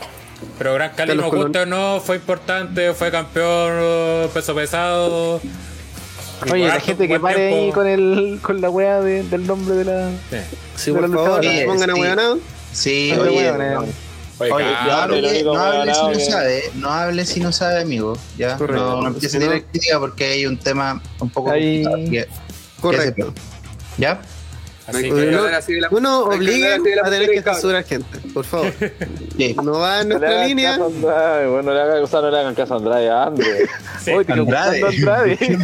Pero 0.57 0.73
Gran 0.75 0.91
Cali, 0.95 1.15
nos 1.15 1.31
guste 1.31 1.59
o 1.59 1.65
no, 1.65 1.99
fue 1.99 2.15
importante, 2.17 2.93
fue 2.93 3.11
campeón 3.11 4.29
peso 4.33 4.53
pesado. 4.55 5.41
Oye, 6.51 6.67
la 6.67 6.79
gente 6.79 7.07
que 7.07 7.19
pare 7.19 7.53
ahí 7.53 7.71
con 7.71 7.85
el 7.87 8.39
con 8.41 8.61
la 8.61 8.69
wea 8.69 8.99
de- 9.01 9.23
del 9.23 9.45
nombre 9.45 9.75
de 9.75 9.85
la. 9.85 10.09
Sí. 10.29 10.37
Sí, 10.75 10.91
De 10.91 10.99
por 10.99 11.13
favor, 11.13 11.43
no 11.45 11.51
pongan 11.65 11.89
a 11.89 11.93
Sí. 11.93 11.99
hueonado. 12.01 12.39
Sí, 12.73 13.11
oye, 13.19 13.51
Oye, 14.39 15.43
no 15.43 15.53
hable, 15.55 15.91
no 15.91 15.93
si 16.13 16.17
no 16.17 16.19
sabe, 16.31 16.63
no 16.73 16.89
hable 16.89 17.25
si 17.27 17.39
no 17.41 17.51
sabe, 17.51 17.81
amigo. 17.81 18.17
Ya, 18.39 18.57
Correcto. 18.57 18.81
no, 18.95 19.01
no 19.03 19.07
empiece 19.09 19.37
a 19.37 19.39
tirar 19.39 19.61
crítica 19.65 19.99
porque 19.99 20.25
hay 20.25 20.45
un 20.47 20.57
tema 20.57 20.99
un 21.19 21.29
poco 21.29 21.51
Ahí- 21.51 21.83
complicado, 21.83 22.11
que- 22.11 22.25
que 22.25 22.81
Correcto. 22.81 23.33
¿Ya? 23.99 24.19
No 24.87 24.97
Así 24.97 25.03
que 25.03 25.09
que, 25.15 25.27
Uno- 25.29 25.37
hablar 25.39 25.53
así 25.55 25.73
de 25.73 25.81
la- 25.81 25.87
Uno 25.91 26.01
no 26.25 26.31
hay 26.31 26.39
que 26.39 26.45
obliga 26.45 26.75
a 27.05 27.09
tener 27.09 27.29
que 27.29 27.41
censurar 27.43 27.83
gente, 27.85 28.19
por 28.33 28.45
favor. 28.45 28.73
No 29.63 29.79
va 29.79 30.01
en 30.01 30.09
No 30.09 30.17
nuestra 30.17 30.29
hagan 30.37 30.47
línea. 30.47 30.73
Andrade, 30.75 31.47
bueno, 31.47 31.63
no 31.63 31.73
le 31.73 31.81
hagan, 31.81 32.03
o 32.03 32.07
sea, 32.07 32.21
no 32.21 32.31
le 32.31 32.39
hagan 32.39 32.55
caso 32.55 32.73
a 32.73 32.77
Andrade, 32.77 33.09
a 33.09 33.23
Andre. 33.23 33.69
sí. 34.03 34.11
Oye, 34.11 34.33
Andrade. 34.33 34.83
Andrade. 34.83 35.37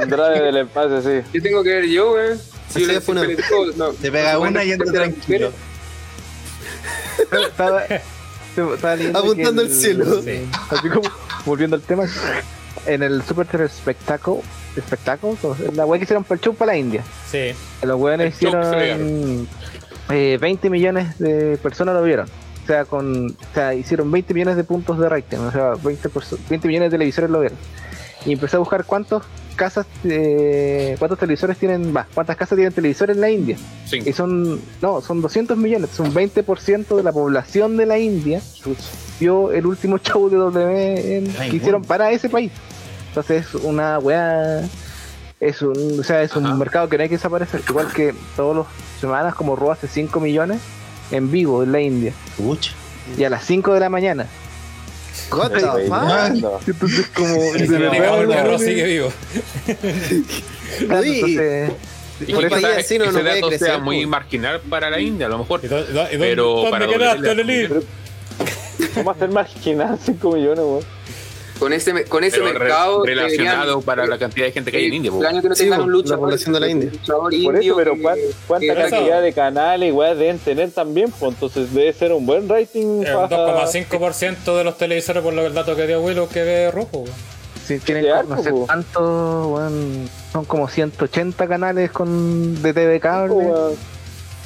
Andrade 0.00 0.42
del 0.42 0.56
espacio, 0.56 1.02
sí. 1.02 1.28
¿Qué 1.32 1.40
tengo 1.40 1.62
que 1.62 1.68
ver 1.70 1.86
yo, 1.86 2.12
weón? 2.12 2.38
Si 2.70 2.80
yo 2.80 3.00
una- 3.08 3.22
le 3.24 3.36
no, 3.76 3.88
Te 3.92 4.10
pega 4.10 4.32
no 4.34 4.40
una 4.40 4.64
y 4.64 4.72
anda 4.72 4.84
defender 4.84 5.02
a 5.02 5.06
las 5.06 5.14
tranquilo. 5.14 5.52
estaba, 7.48 7.84
estaba 7.84 9.18
Apuntando 9.20 9.62
al 9.62 9.70
cielo. 9.70 10.22
Sí. 10.22 10.46
Así 10.70 10.88
como, 10.88 11.10
volviendo 11.44 11.76
al 11.76 11.82
tema, 11.82 12.04
en 12.86 13.02
el 13.02 13.22
Super 13.22 13.46
Terror 13.46 13.68
Spectacle, 13.68 14.36
Spectacle, 14.78 15.32
la 15.74 15.86
wea 15.86 15.98
que 15.98 16.04
hicieron 16.04 16.24
para 16.24 16.34
el 16.36 16.40
show 16.40 16.54
para 16.54 16.72
la 16.72 16.78
India. 16.78 17.02
Sí. 17.30 17.52
Los 17.82 18.00
weones 18.00 18.34
hicieron 18.34 19.48
eh, 20.10 20.38
20 20.40 20.70
millones 20.70 21.18
de 21.18 21.56
personas 21.58 21.94
lo 21.94 22.02
vieron. 22.02 22.26
O 22.62 22.66
sea, 22.66 22.84
con, 22.84 23.26
o 23.26 23.54
sea, 23.54 23.74
hicieron 23.74 24.10
20 24.10 24.34
millones 24.34 24.56
de 24.56 24.64
puntos 24.64 24.98
de 24.98 25.08
rating. 25.08 25.38
O 25.38 25.50
sea, 25.50 25.72
20, 25.82 26.08
perso- 26.10 26.38
20 26.48 26.68
millones 26.68 26.90
de 26.90 26.98
televisores 26.98 27.28
lo 27.30 27.40
vieron. 27.40 27.58
Y 28.24 28.32
empecé 28.32 28.56
a 28.56 28.58
buscar 28.60 28.84
cuántos 28.84 29.22
casas, 29.56 29.86
eh, 30.04 30.96
cuántos 30.98 31.18
televisores 31.18 31.58
tienen, 31.58 31.94
va, 31.94 32.06
cuántas 32.14 32.36
casas 32.36 32.56
tienen 32.56 32.72
televisores 32.72 33.16
en 33.16 33.20
la 33.20 33.30
India. 33.30 33.56
Cinco. 33.86 34.08
Y 34.08 34.12
son, 34.12 34.60
no, 34.80 35.00
son 35.00 35.20
200 35.20 35.56
millones, 35.56 35.90
son 35.90 36.12
20% 36.12 36.96
de 36.96 37.02
la 37.02 37.12
población 37.12 37.76
de 37.76 37.86
la 37.86 37.98
India 37.98 38.40
vio 39.20 39.52
el 39.52 39.66
último 39.66 39.98
show 40.02 40.28
de 40.28 40.36
W 40.36 41.30
que 41.50 41.56
hicieron 41.56 41.82
para 41.82 42.10
ese 42.10 42.28
país. 42.28 42.50
Entonces 43.08 43.46
es 43.46 43.54
una 43.54 43.98
weá, 43.98 44.62
es 45.38 45.62
un, 45.62 46.00
o 46.00 46.02
sea, 46.02 46.22
es 46.22 46.34
un 46.34 46.46
Ajá. 46.46 46.54
mercado 46.54 46.88
que 46.88 46.96
no 46.96 47.02
hay 47.02 47.08
que 47.08 47.16
desaparecer, 47.16 47.62
igual 47.68 47.92
que 47.92 48.14
todas 48.36 48.56
las 48.58 48.66
semanas 49.00 49.34
como 49.34 49.54
Raw 49.54 49.72
hace 49.72 49.86
5 49.86 50.18
millones 50.20 50.60
en 51.10 51.30
vivo 51.30 51.62
en 51.62 51.72
la 51.72 51.80
India 51.80 52.14
Pucha. 52.36 52.72
y 53.18 53.24
a 53.24 53.30
las 53.30 53.44
5 53.44 53.74
de 53.74 53.80
la 53.80 53.90
mañana. 53.90 54.26
What 55.30 55.50
the 55.50 55.60
fuck? 55.60 56.68
Entonces 56.68 57.06
como 57.14 57.36
weón, 57.36 58.46
Ross 58.46 58.62
sigue 58.62 58.84
vivo. 58.84 59.12
entonces, 60.80 61.72
Y 62.26 62.32
Por 62.34 62.44
eso 62.44 62.54
así 62.56 62.98
no 62.98 63.04
ese 63.04 63.12
nos 63.12 63.22
puede 63.22 63.34
dato 63.34 63.48
crecer, 63.48 63.68
sea 63.68 63.78
muy 63.78 63.96
pues. 63.96 64.08
marginal 64.08 64.60
para 64.60 64.90
la 64.90 65.00
India, 65.00 65.26
a 65.26 65.28
lo 65.28 65.38
mejor. 65.38 65.60
¿Y 65.62 65.68
dó- 65.68 65.80
y 65.80 65.92
dó- 65.92 66.08
y 66.12 66.14
dó- 66.14 66.18
Pero 66.20 66.44
dónde 66.54 66.70
para 66.70 66.86
quedaste, 66.86 67.20
WWE, 67.28 67.34
Lelí? 67.34 67.68
¿Cómo 68.94 69.10
hacer 69.10 69.28
marginal 69.30 69.98
5 70.04 70.32
millones, 70.32 70.58
weón? 70.64 70.84
Con 71.62 71.72
ese, 71.72 71.92
me- 71.94 72.02
con 72.04 72.24
ese 72.24 72.38
Pero 72.38 72.52
re- 72.52 72.58
mercado. 72.58 73.04
relacionado 73.04 73.60
deberían- 73.60 73.82
para 73.82 74.06
la 74.06 74.18
cantidad 74.18 74.46
de 74.46 74.52
gente 74.52 74.72
que 74.72 74.78
hay 74.78 74.86
en 74.86 74.94
India. 74.94 75.12
año 75.28 75.40
que 75.42 75.48
no 75.48 75.54
Sí, 75.54 75.62
tengan 75.62 75.82
un 75.82 75.86
la 75.86 75.92
luchador. 75.92 76.18
población 76.18 76.52
de 76.54 76.60
la 76.60 76.68
India. 76.68 76.90
Por 77.06 77.32
indio 77.32 77.60
eso, 77.60 77.76
pero 77.76 77.94
que- 77.94 78.00
¿cuán- 78.02 78.18
¿cuánta 78.48 78.74
que- 78.74 78.90
cantidad 78.90 79.22
de 79.22 79.32
canales, 79.32 79.92
weón, 79.94 80.18
deben 80.18 80.38
tener 80.40 80.70
también? 80.72 81.12
Pues 81.12 81.34
entonces 81.34 81.72
debe 81.72 81.92
ser 81.92 82.12
un 82.12 82.26
buen 82.26 82.48
rating. 82.48 83.02
El 83.06 83.12
pa- 83.14 83.28
2,5% 83.28 84.56
de 84.58 84.64
los 84.64 84.76
televisores, 84.76 85.22
por 85.22 85.32
lo 85.34 85.42
que 85.42 85.46
el 85.46 85.54
dato 85.54 85.76
que 85.76 85.86
dio 85.86 86.00
Willow, 86.02 86.28
que 86.28 86.42
ve 86.42 86.70
rojo. 86.72 87.04
sí, 87.64 87.78
tienen 87.78 88.06
no 88.28 88.42
sé 88.42 88.50
po. 88.50 88.66
cuántos, 88.66 89.46
weón, 89.46 90.10
son 90.32 90.44
como 90.44 90.66
180 90.68 91.46
canales 91.46 91.92
con 91.92 92.60
de 92.60 92.74
TV 92.74 92.98
cable. 92.98 93.34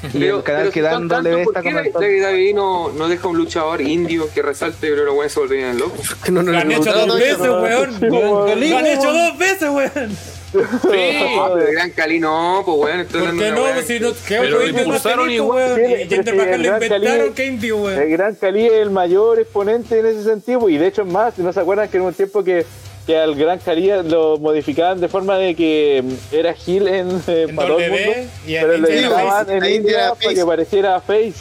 Y 0.13 0.19
Pero- 0.19 0.37
el 0.39 0.43
canal 0.43 0.71
que 0.71 0.83
Dan 0.83 1.09
tantos, 1.09 1.33
W 1.33 1.45
¿por 1.45 1.63
qué. 1.63 1.73
David 1.73 2.23
David 2.23 2.55
no, 2.55 2.93
no 2.93 3.09
deja 3.09 3.29
un 3.29 3.39
luchador 3.39 3.81
indio 3.81 4.29
que 4.33 4.43
resalte, 4.43 4.89
pero 4.91 5.05
los 5.05 5.15
buenos 5.15 5.33
se 5.33 5.41
volverían 5.41 5.79
locos. 5.79 6.17
No, 6.31 6.43
no, 6.43 6.53
Lo 6.53 6.59
han 6.59 6.69
no, 6.69 6.75
hecho 6.77 6.93
dos 7.07 7.19
veces, 7.19 7.39
weón. 7.41 7.99
Sí, 7.99 8.07
weón. 8.09 8.71
Lo 8.71 8.79
han 8.79 8.87
hecho 8.87 9.13
dos 9.13 9.39
veces, 9.39 9.69
weón. 9.71 10.17
Ah, 10.59 11.49
pero 11.53 11.57
de 11.57 11.73
Gran 11.73 11.91
Cali 11.91 12.19
no, 12.21 12.63
pues 12.65 12.77
bueno, 12.79 13.03
estoy 13.03 13.21
¿Por 13.27 13.39
qué 13.39 13.51
no? 13.51 13.83
Si 13.87 14.01
no, 14.01 14.11
¿qué 14.27 14.37
Pero 14.41 14.57
otro 14.57 14.59
lo 14.73 14.79
impulsaron 14.81 15.31
igual. 15.31 15.75
weón? 15.75 15.77
Sí, 15.77 15.83
Y 16.03 16.09
sí, 16.09 16.17
lo 16.17 16.23
Gran 16.45 16.65
inventaron 16.65 17.03
Cali- 17.19 17.31
que 17.35 17.47
indio, 17.47 17.77
weón. 17.79 18.01
El 18.03 18.11
Gran 18.11 18.35
Cali 18.37 18.67
es 18.67 18.73
el 18.73 18.91
mayor 18.91 19.41
exponente 19.41 19.99
en 19.99 20.07
ese 20.07 20.23
sentido, 20.25 20.61
pues, 20.61 20.75
y 20.75 20.79
de 20.79 20.87
hecho 20.87 21.03
es 21.03 21.09
más, 21.09 21.37
¿no 21.39 21.53
se 21.53 21.61
acuerdan 21.61 21.89
que 21.89 21.97
en 21.99 22.05
un 22.05 22.15
tiempo 22.15 22.43
que, 22.45 22.65
que 23.07 23.17
al 23.17 23.35
Gran 23.37 23.59
Cali 23.61 23.89
lo 24.05 24.37
modificaban 24.39 25.01
de 25.01 25.09
forma 25.09 25.39
de 25.39 25.55
que 25.55 26.03
mm, 26.05 26.35
era 26.35 26.55
Gil 26.55 26.89
en, 26.89 27.23
eh, 27.29 27.47
En 27.49 27.55
para 27.57 27.69
todo 27.69 27.79
el 27.79 27.91
W 27.91 28.07
mundo, 28.17 28.31
y 28.47 28.55
en 28.57 28.63
pero 28.63 28.79
le 28.79 29.57
en 29.57 29.65
India 29.75 30.13
para 30.21 30.35
que 30.35 30.45
pareciera 30.45 31.01
Face. 31.01 31.35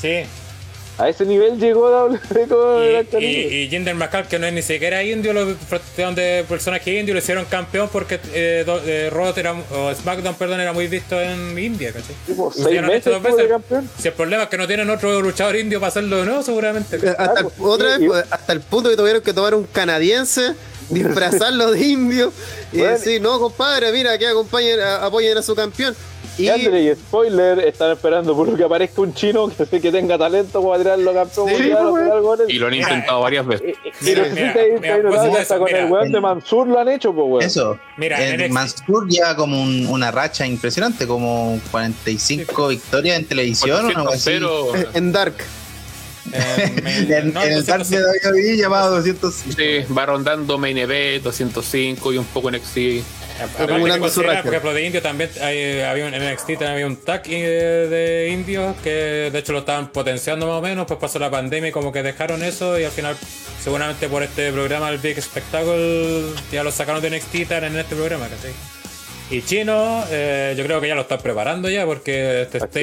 Sí. 0.00 0.22
A 0.98 1.08
ese 1.08 1.24
nivel 1.24 1.58
llegó 1.58 1.88
W 1.88 2.46
con 2.48 2.82
el 2.82 3.06
Gran 3.08 3.22
Y, 3.22 3.26
y, 3.26 3.62
y 3.62 3.68
Jinder 3.70 3.94
Mahal, 3.94 4.28
que 4.28 4.38
no 4.38 4.46
es 4.46 4.52
ni 4.52 4.60
siquiera 4.60 5.02
indio, 5.02 5.32
lo 5.32 5.54
trataron 5.54 6.14
de 6.14 6.44
personaje 6.46 6.98
indio, 6.98 7.14
lo 7.14 7.20
hicieron 7.20 7.46
campeón 7.46 7.88
porque 7.90 8.20
eh, 8.34 8.64
do- 8.66 8.82
eh, 8.84 9.08
Raw 9.10 9.32
era, 9.34 9.52
o 9.54 9.94
SmackDown, 9.94 10.34
perdón, 10.34 10.60
era 10.60 10.74
muy 10.74 10.88
visto 10.88 11.18
en 11.18 11.58
India, 11.58 11.92
¿cachai? 11.92 12.14
Tipo, 12.26 12.52
Y 12.54 12.62
seis 12.62 12.82
meses 12.82 13.04
dos 13.14 13.22
veces. 13.22 13.48
campeón. 13.48 13.88
Si 13.98 14.08
el 14.08 14.14
problema 14.14 14.42
es 14.42 14.48
que 14.50 14.58
no 14.58 14.66
tienen 14.66 14.90
otro 14.90 15.22
luchador 15.22 15.56
indio 15.56 15.80
para 15.80 15.88
hacerlo 15.88 16.18
de 16.18 16.26
nuevo, 16.26 16.42
seguramente. 16.42 16.96
Eh, 16.96 17.14
Hasta 17.16 17.40
el- 17.40 17.46
otra 17.60 17.96
Y- 17.96 18.00
vez, 18.00 18.08
pues, 18.08 18.24
hasta 18.30 18.52
el 18.52 18.60
punto 18.60 18.90
que 18.90 18.96
tuvieron 18.96 19.22
que 19.22 19.32
tomar 19.32 19.54
un 19.54 19.64
canadiense, 19.64 20.52
disfrazarlo 20.90 21.70
de 21.70 21.80
indio 21.86 22.32
y 22.72 22.78
Bueno. 22.78 22.92
decir, 22.92 23.20
no, 23.22 23.38
compadre, 23.38 23.92
mira, 23.92 24.12
aquí 24.12 24.24
acompañen, 24.24 24.80
a- 24.80 25.04
apoyen 25.06 25.36
a 25.38 25.42
su 25.42 25.54
campeón. 25.54 25.94
Y 26.38 26.48
Y 26.48 26.94
spoiler, 26.94 27.58
están 27.60 27.90
esperando 27.90 28.34
por 28.34 28.48
lo 28.48 28.56
que 28.56 28.64
aparezca 28.64 29.02
un 29.02 29.12
chino 29.12 29.48
que, 29.70 29.80
que 29.80 29.92
tenga 29.92 30.16
talento 30.16 30.62
para 30.66 30.78
tirarlo 30.82 31.12
campeón 31.12 31.48
Sí, 31.48 31.54
mundial 31.54 31.86
o 31.86 31.90
pues. 31.90 32.10
algo. 32.10 32.36
Y 32.48 32.52
lo 32.54 32.66
han 32.68 32.74
intentado 32.74 33.20
varias 33.20 33.46
veces. 33.46 33.68
Y- 34.00 34.04
Mira, 34.04 34.22
mira, 34.32 34.54
mira, 34.80 35.00
que 35.02 35.08
eso, 35.08 35.36
hasta 35.38 35.58
con 35.58 35.64
mira. 35.66 35.80
el 35.84 35.92
weón 35.92 36.12
de 36.12 36.20
Mansur 36.20 36.66
lo 36.66 36.78
han 36.78 36.88
hecho, 36.88 37.12
pues 37.12 37.26
weón. 37.28 37.42
Eso. 37.44 37.78
Mira, 37.98 38.16
en 38.24 38.34
el 38.40 38.40
NXT. 38.46 38.52
Mansur 38.54 39.08
lleva 39.08 39.36
como 39.36 39.60
un- 39.62 39.86
una 39.88 40.10
racha 40.10 40.46
impresionante, 40.46 41.06
como 41.06 41.60
45 41.70 42.68
victorias 42.68 43.18
en 43.18 43.26
televisión. 43.26 43.84
una 43.86 44.04
cosa 44.04 44.16
así. 44.16 44.38
400, 44.40 44.94
en 44.96 45.12
Dark. 45.12 45.34
En, 46.86 47.12
En, 47.12 47.34
no, 47.34 47.42
en 47.42 47.52
el 47.52 47.64
Dark 47.66 47.84
de 47.86 47.98
205. 48.00 48.28
WWE 48.28 48.56
llamado 48.56 48.96
200. 48.96 49.34
Sí, 49.34 49.84
va 49.96 50.06
rondando 50.06 50.58
Main 50.58 50.78
Event, 50.78 51.24
205 51.24 52.12
y 52.12 52.18
un 52.18 52.24
poco 52.26 52.48
en 52.50 52.56
NXT. 52.56 52.78
Acumulando 53.58 54.08
su 54.10 54.22
por 54.22 54.34
ejemplo, 54.34 54.74
de 54.74 54.84
indio 54.84 55.00
también 55.00 55.30
hay- 55.40 55.80
había 55.80 56.06
un, 56.06 56.12
en 56.14 56.22
NXT 56.30 56.46
también 56.48 56.72
había 56.72 56.86
un 56.86 56.96
tag 56.96 57.22
eh, 57.26 57.86
de 57.88 58.28
indios 58.32 58.76
que 58.82 59.30
de 59.32 59.38
hecho 59.38 59.52
lo 59.52 59.60
estaban 59.60 59.88
potenciando 59.92 60.46
más 60.46 60.56
o 60.56 60.60
menos, 60.62 60.86
pues 60.86 61.00
pasó 61.00 61.18
la 61.18 61.30
pandemia 61.30 61.70
y 61.70 61.72
como 61.72 61.90
que 61.90 62.02
dejaron 62.02 62.42
eso 62.42 62.78
y 62.78 62.84
al 62.84 62.90
final 62.90 63.16
seguramente 63.64 64.08
por 64.08 64.22
este 64.22 64.52
programa 64.52 64.90
el 64.90 64.98
Big 64.98 65.20
Spectacle 65.22 66.22
ya 66.52 66.62
lo 66.62 66.70
sacaron 66.70 67.00
de 67.00 67.10
NXT 67.16 67.34
y 67.36 67.42
están 67.42 67.64
en 67.64 67.78
este 67.78 67.96
programa, 67.96 68.28
¿cachai? 68.28 68.52
Y 69.30 69.42
chino, 69.42 70.04
eh, 70.10 70.54
yo 70.56 70.64
creo 70.64 70.80
que 70.80 70.88
ya 70.88 70.94
lo 70.96 71.02
están 71.02 71.20
preparando 71.20 71.68
ya 71.70 71.86
porque 71.86 72.42
este 72.42 72.58
este, 72.58 72.80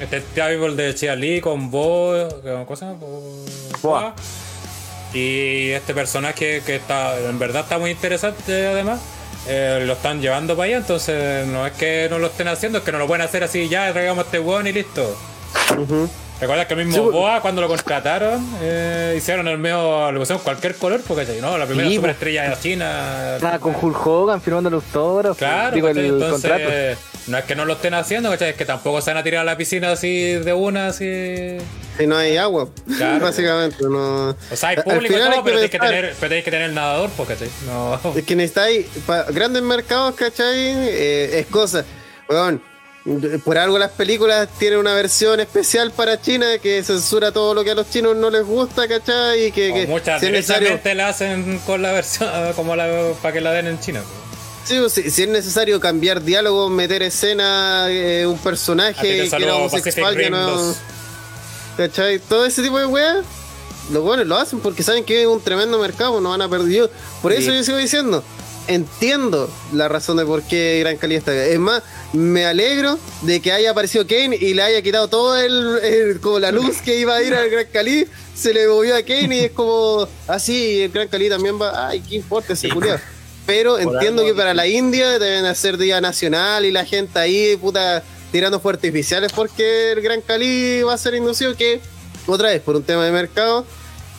este, 0.00 0.20
este 0.20 0.76
de 0.76 0.94
Chia 0.94 1.16
Lee 1.16 1.40
con 1.40 1.70
Bo, 1.70 2.28
¿cómo 2.66 2.76
se 2.76 2.84
llama? 2.84 2.98
Bo- 3.00 3.44
Boa. 3.82 4.14
y 5.14 5.70
este 5.70 5.94
personaje 5.94 6.62
que 6.64 6.76
está 6.76 7.18
en 7.18 7.38
verdad 7.38 7.62
está 7.62 7.78
muy 7.78 7.90
interesante 7.90 8.66
además 8.66 9.00
eh, 9.48 9.82
lo 9.86 9.94
están 9.94 10.20
llevando 10.20 10.54
para 10.56 10.68
allá 10.68 10.76
entonces 10.78 11.46
no 11.48 11.66
es 11.66 11.72
que 11.72 12.06
no 12.10 12.18
lo 12.18 12.28
estén 12.28 12.48
haciendo 12.48 12.78
es 12.78 12.84
que 12.84 12.92
no 12.92 12.98
lo 12.98 13.06
pueden 13.06 13.22
hacer 13.22 13.42
así 13.42 13.68
ya 13.68 13.90
traigamos 13.92 14.24
este 14.26 14.38
weón 14.40 14.66
y 14.68 14.72
listo 14.72 15.16
¿Recuerdas 16.42 16.66
que 16.66 16.74
el 16.74 16.84
mismo 16.84 17.10
Boa 17.12 17.40
cuando 17.40 17.60
lo 17.62 17.68
contrataron 17.68 18.44
eh, 18.60 19.14
hicieron 19.16 19.46
el 19.46 19.58
medio 19.58 20.10
le 20.10 20.18
pusieron 20.18 20.42
cualquier 20.42 20.74
color 20.74 21.00
porque 21.06 21.38
no 21.40 21.56
la 21.56 21.66
primera 21.66 21.88
Sí, 21.88 21.94
superestrella 21.94 22.50
de 22.50 22.58
China 22.58 23.38
Nada, 23.40 23.60
con 23.60 23.76
Hulk 23.80 24.04
Hogan 24.06 24.40
firmando 24.42 24.68
el 24.68 24.74
autógrafo. 24.74 25.36
Claro, 25.36 25.72
digo, 25.72 25.86
¿cachai? 25.86 26.04
el 26.04 26.14
entonces 26.14 26.50
contrato. 26.50 27.00
No 27.28 27.38
es 27.38 27.44
que 27.44 27.54
no 27.54 27.64
lo 27.64 27.74
estén 27.74 27.94
haciendo, 27.94 28.28
¿cachai? 28.28 28.50
Es 28.50 28.56
que 28.56 28.64
tampoco 28.64 29.00
se 29.00 29.10
van 29.10 29.18
a 29.18 29.22
tirar 29.22 29.42
a 29.42 29.44
la 29.44 29.56
piscina 29.56 29.92
así 29.92 30.32
de 30.32 30.52
una, 30.52 30.88
así. 30.88 31.58
Si 31.96 32.06
no 32.08 32.16
hay 32.16 32.36
agua, 32.36 32.68
Claro. 32.96 33.24
básicamente. 33.24 33.76
No. 33.84 34.30
O 34.30 34.36
sea, 34.56 34.70
hay 34.70 34.76
público 34.78 35.14
y 35.14 35.18
todo, 35.18 35.30
hay 35.30 35.40
pero 35.44 35.54
tenéis 35.56 35.70
que 35.70 35.78
tener, 35.78 36.14
pero 36.18 36.28
tenéis 36.28 36.44
que 36.44 36.50
tener 36.50 36.72
nadador, 36.72 37.10
pues, 37.16 37.28
¿cachai? 37.28 37.48
No. 37.66 38.00
Es 38.16 38.24
que 38.24 38.34
necesitáis, 38.34 38.86
para 39.06 39.30
grandes 39.30 39.62
mercados, 39.62 40.16
¿cachai? 40.16 40.56
Eh, 40.58 41.38
es 41.38 41.46
cosa. 41.46 41.84
Weón, 42.28 42.60
por 43.44 43.58
algo 43.58 43.78
las 43.78 43.90
películas 43.90 44.48
tienen 44.58 44.78
una 44.78 44.94
versión 44.94 45.40
especial 45.40 45.90
para 45.90 46.20
China 46.20 46.58
que 46.62 46.82
censura 46.84 47.32
todo 47.32 47.52
lo 47.54 47.64
que 47.64 47.72
a 47.72 47.74
los 47.74 47.90
chinos 47.90 48.16
no 48.16 48.30
les 48.30 48.44
gusta, 48.44 48.86
¿cachai? 48.86 49.46
Y 49.46 49.52
que, 49.52 49.72
que 49.72 49.86
muchas 49.88 50.20
si 50.20 50.26
es 50.26 50.32
necesario, 50.32 50.68
directamente 50.68 50.94
la 50.94 51.08
hacen 51.08 51.58
con 51.66 51.82
la 51.82 51.92
versión, 51.92 52.28
como 52.56 52.76
la, 52.76 53.12
para 53.20 53.32
que 53.34 53.40
la 53.40 53.50
den 53.52 53.66
en 53.66 53.80
China. 53.80 54.02
sí, 54.64 54.78
si, 54.88 55.10
si 55.10 55.22
es 55.24 55.28
necesario 55.28 55.80
cambiar 55.80 56.22
diálogo, 56.22 56.68
meter 56.70 57.02
escena, 57.02 57.86
eh, 57.88 58.24
un 58.26 58.38
personaje 58.38 59.00
que 59.02 59.20
era 59.22 59.30
saludo 59.30 59.56
homosexual, 59.56 60.14
Pacific 60.14 60.18
que 60.18 60.24
Rim 60.24 60.32
no. 60.32 60.50
2. 60.64 60.76
¿Cachai? 61.76 62.18
Todo 62.20 62.44
ese 62.46 62.62
tipo 62.62 62.78
de 62.78 62.86
weas, 62.86 63.24
los 63.90 64.02
buenos 64.04 64.26
lo 64.26 64.36
hacen 64.36 64.60
porque 64.60 64.82
saben 64.82 65.04
que 65.04 65.22
es 65.22 65.26
un 65.26 65.40
tremendo 65.40 65.78
mercado, 65.78 66.20
no 66.20 66.30
van 66.30 66.42
a 66.42 66.48
perder. 66.48 66.68
Yo- 66.68 66.90
Por 67.20 67.32
eso 67.32 67.50
Sí. 67.50 67.56
yo 67.56 67.64
sigo 67.64 67.78
diciendo, 67.78 68.22
entiendo 68.68 69.50
la 69.72 69.88
razón 69.88 70.16
de 70.16 70.24
por 70.24 70.42
qué 70.42 70.78
Gran 70.80 70.96
Cali 70.96 71.14
está 71.16 71.32
acá. 71.32 71.44
Es 71.46 71.58
más, 71.58 71.82
me 72.12 72.46
alegro 72.46 72.98
de 73.22 73.40
que 73.40 73.52
haya 73.52 73.70
aparecido 73.70 74.06
Kane 74.06 74.36
y 74.36 74.54
le 74.54 74.62
haya 74.62 74.82
quitado 74.82 75.08
todo 75.08 75.36
el, 75.36 75.78
el- 75.82 76.20
como 76.20 76.38
la 76.38 76.50
luz 76.52 76.78
que 76.82 76.98
iba 76.98 77.16
a 77.16 77.22
ir 77.22 77.34
al 77.34 77.48
Gran 77.50 77.66
Cali, 77.72 78.06
se 78.34 78.52
le 78.54 78.66
movió 78.68 78.96
a 78.96 79.02
Kane 79.02 79.36
y 79.36 79.40
es 79.44 79.50
como, 79.52 80.08
así, 80.26 80.82
el 80.82 80.90
Gran 80.90 81.08
Cali 81.08 81.28
también 81.28 81.60
va, 81.60 81.88
ay, 81.88 82.00
qué 82.00 82.16
importa 82.16 82.52
ese 82.54 82.68
culiao. 82.68 82.98
Pero 83.46 83.78
entiendo 83.78 84.24
que 84.24 84.34
para 84.34 84.54
la 84.54 84.66
India 84.68 85.18
deben 85.18 85.44
hacer 85.46 85.76
día 85.76 86.00
nacional 86.00 86.64
y 86.64 86.70
la 86.70 86.84
gente 86.84 87.18
ahí, 87.18 87.56
puta, 87.56 88.02
tirando 88.30 88.60
fuegos 88.60 88.78
artificiales 88.78 89.32
porque 89.32 89.92
el 89.92 90.00
Gran 90.00 90.20
Cali 90.20 90.82
va 90.82 90.94
a 90.94 90.98
ser 90.98 91.14
inducido 91.14 91.54
que, 91.56 91.80
otra 92.26 92.50
vez, 92.50 92.60
por 92.62 92.76
un 92.76 92.84
tema 92.84 93.04
de 93.04 93.10
mercado, 93.10 93.66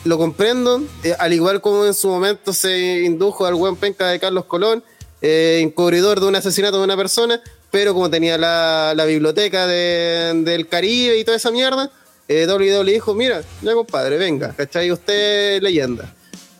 lo 0.04 0.18
comprendo, 0.18 0.82
eh, 1.02 1.14
al 1.18 1.32
igual 1.32 1.60
como 1.60 1.86
en 1.86 1.94
su 1.94 2.08
momento 2.08 2.52
se 2.52 3.02
indujo 3.04 3.46
al 3.46 3.54
buen 3.54 3.76
penca 3.76 4.08
de 4.08 4.20
Carlos 4.20 4.44
Colón, 4.44 4.84
eh, 5.22 5.60
encubridor 5.62 6.20
de 6.20 6.26
un 6.26 6.36
asesinato 6.36 6.78
de 6.78 6.84
una 6.84 6.96
persona, 6.96 7.40
pero 7.70 7.94
como 7.94 8.10
tenía 8.10 8.36
la, 8.36 9.04
biblioteca 9.06 9.66
de- 9.66 10.32
del 10.44 10.68
Caribe 10.68 11.18
y 11.18 11.24
toda 11.24 11.36
esa 11.38 11.50
mierda, 11.50 11.90
eh, 12.28 12.46
WWE 12.46 12.92
dijo, 12.92 13.14
mira, 13.14 13.42
ya 13.62 13.72
compadre, 13.74 14.18
venga, 14.18 14.54
¿cachai? 14.54 14.90
Usted 14.92 15.62
leyenda. 15.62 16.14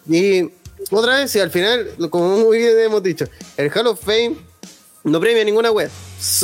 Y 0.09 0.51
otra 0.91 1.19
vez, 1.19 1.35
y 1.37 1.41
al 1.41 1.51
final, 1.51 1.91
como 2.11 2.39
muy 2.39 2.59
bien 2.59 2.79
hemos 2.79 3.03
dicho, 3.03 3.27
el 3.57 3.71
Hall 3.71 3.87
of 3.87 4.01
Fame 4.03 4.37
no 5.05 5.21
premia 5.21 5.45
ninguna 5.45 5.71
web. 5.71 5.91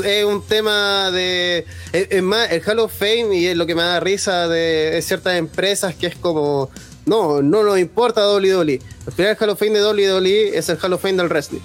Es 0.04 0.24
un 0.24 0.42
tema 0.46 1.10
de. 1.10 1.64
Es, 1.92 2.22
más, 2.22 2.50
el 2.52 2.62
Hall 2.66 2.78
of 2.80 2.92
Fame 2.92 3.34
y 3.34 3.46
es 3.46 3.56
lo 3.56 3.64
que 3.66 3.74
me 3.74 3.82
da 3.82 4.00
risa 4.00 4.48
de 4.48 5.00
ciertas 5.02 5.36
empresas 5.36 5.94
que 5.94 6.06
es 6.08 6.16
como. 6.16 6.70
No, 7.06 7.42
no 7.42 7.62
nos 7.62 7.78
importa 7.78 8.20
WWE. 8.32 8.80
Al 9.06 9.12
final, 9.12 9.30
el 9.32 9.36
Hall 9.40 9.50
of 9.50 9.58
Fame 9.58 9.72
de 9.78 9.84
WWE 9.84 10.56
es 10.58 10.68
el 10.68 10.78
Hall 10.82 10.92
of 10.92 11.02
Fame 11.02 11.14
del 11.16 11.28
wrestling. 11.28 11.60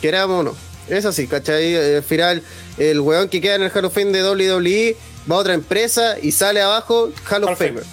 Queramos 0.00 0.40
o 0.40 0.42
no. 0.42 0.54
Es 0.88 1.04
así, 1.04 1.26
¿cachai? 1.26 1.96
Al 1.96 2.02
final, 2.02 2.42
el 2.78 3.00
weón 3.00 3.28
que 3.28 3.40
queda 3.40 3.54
en 3.56 3.62
el 3.62 3.70
Hall 3.74 3.84
of 3.86 3.94
Fame 3.94 4.12
de 4.12 4.22
WWE 4.22 4.96
va 5.30 5.36
a 5.36 5.38
otra 5.38 5.54
empresa 5.54 6.16
y 6.20 6.32
sale 6.32 6.60
abajo 6.60 7.10
Hall 7.30 7.44
of. 7.44 7.58
Famer. 7.58 7.84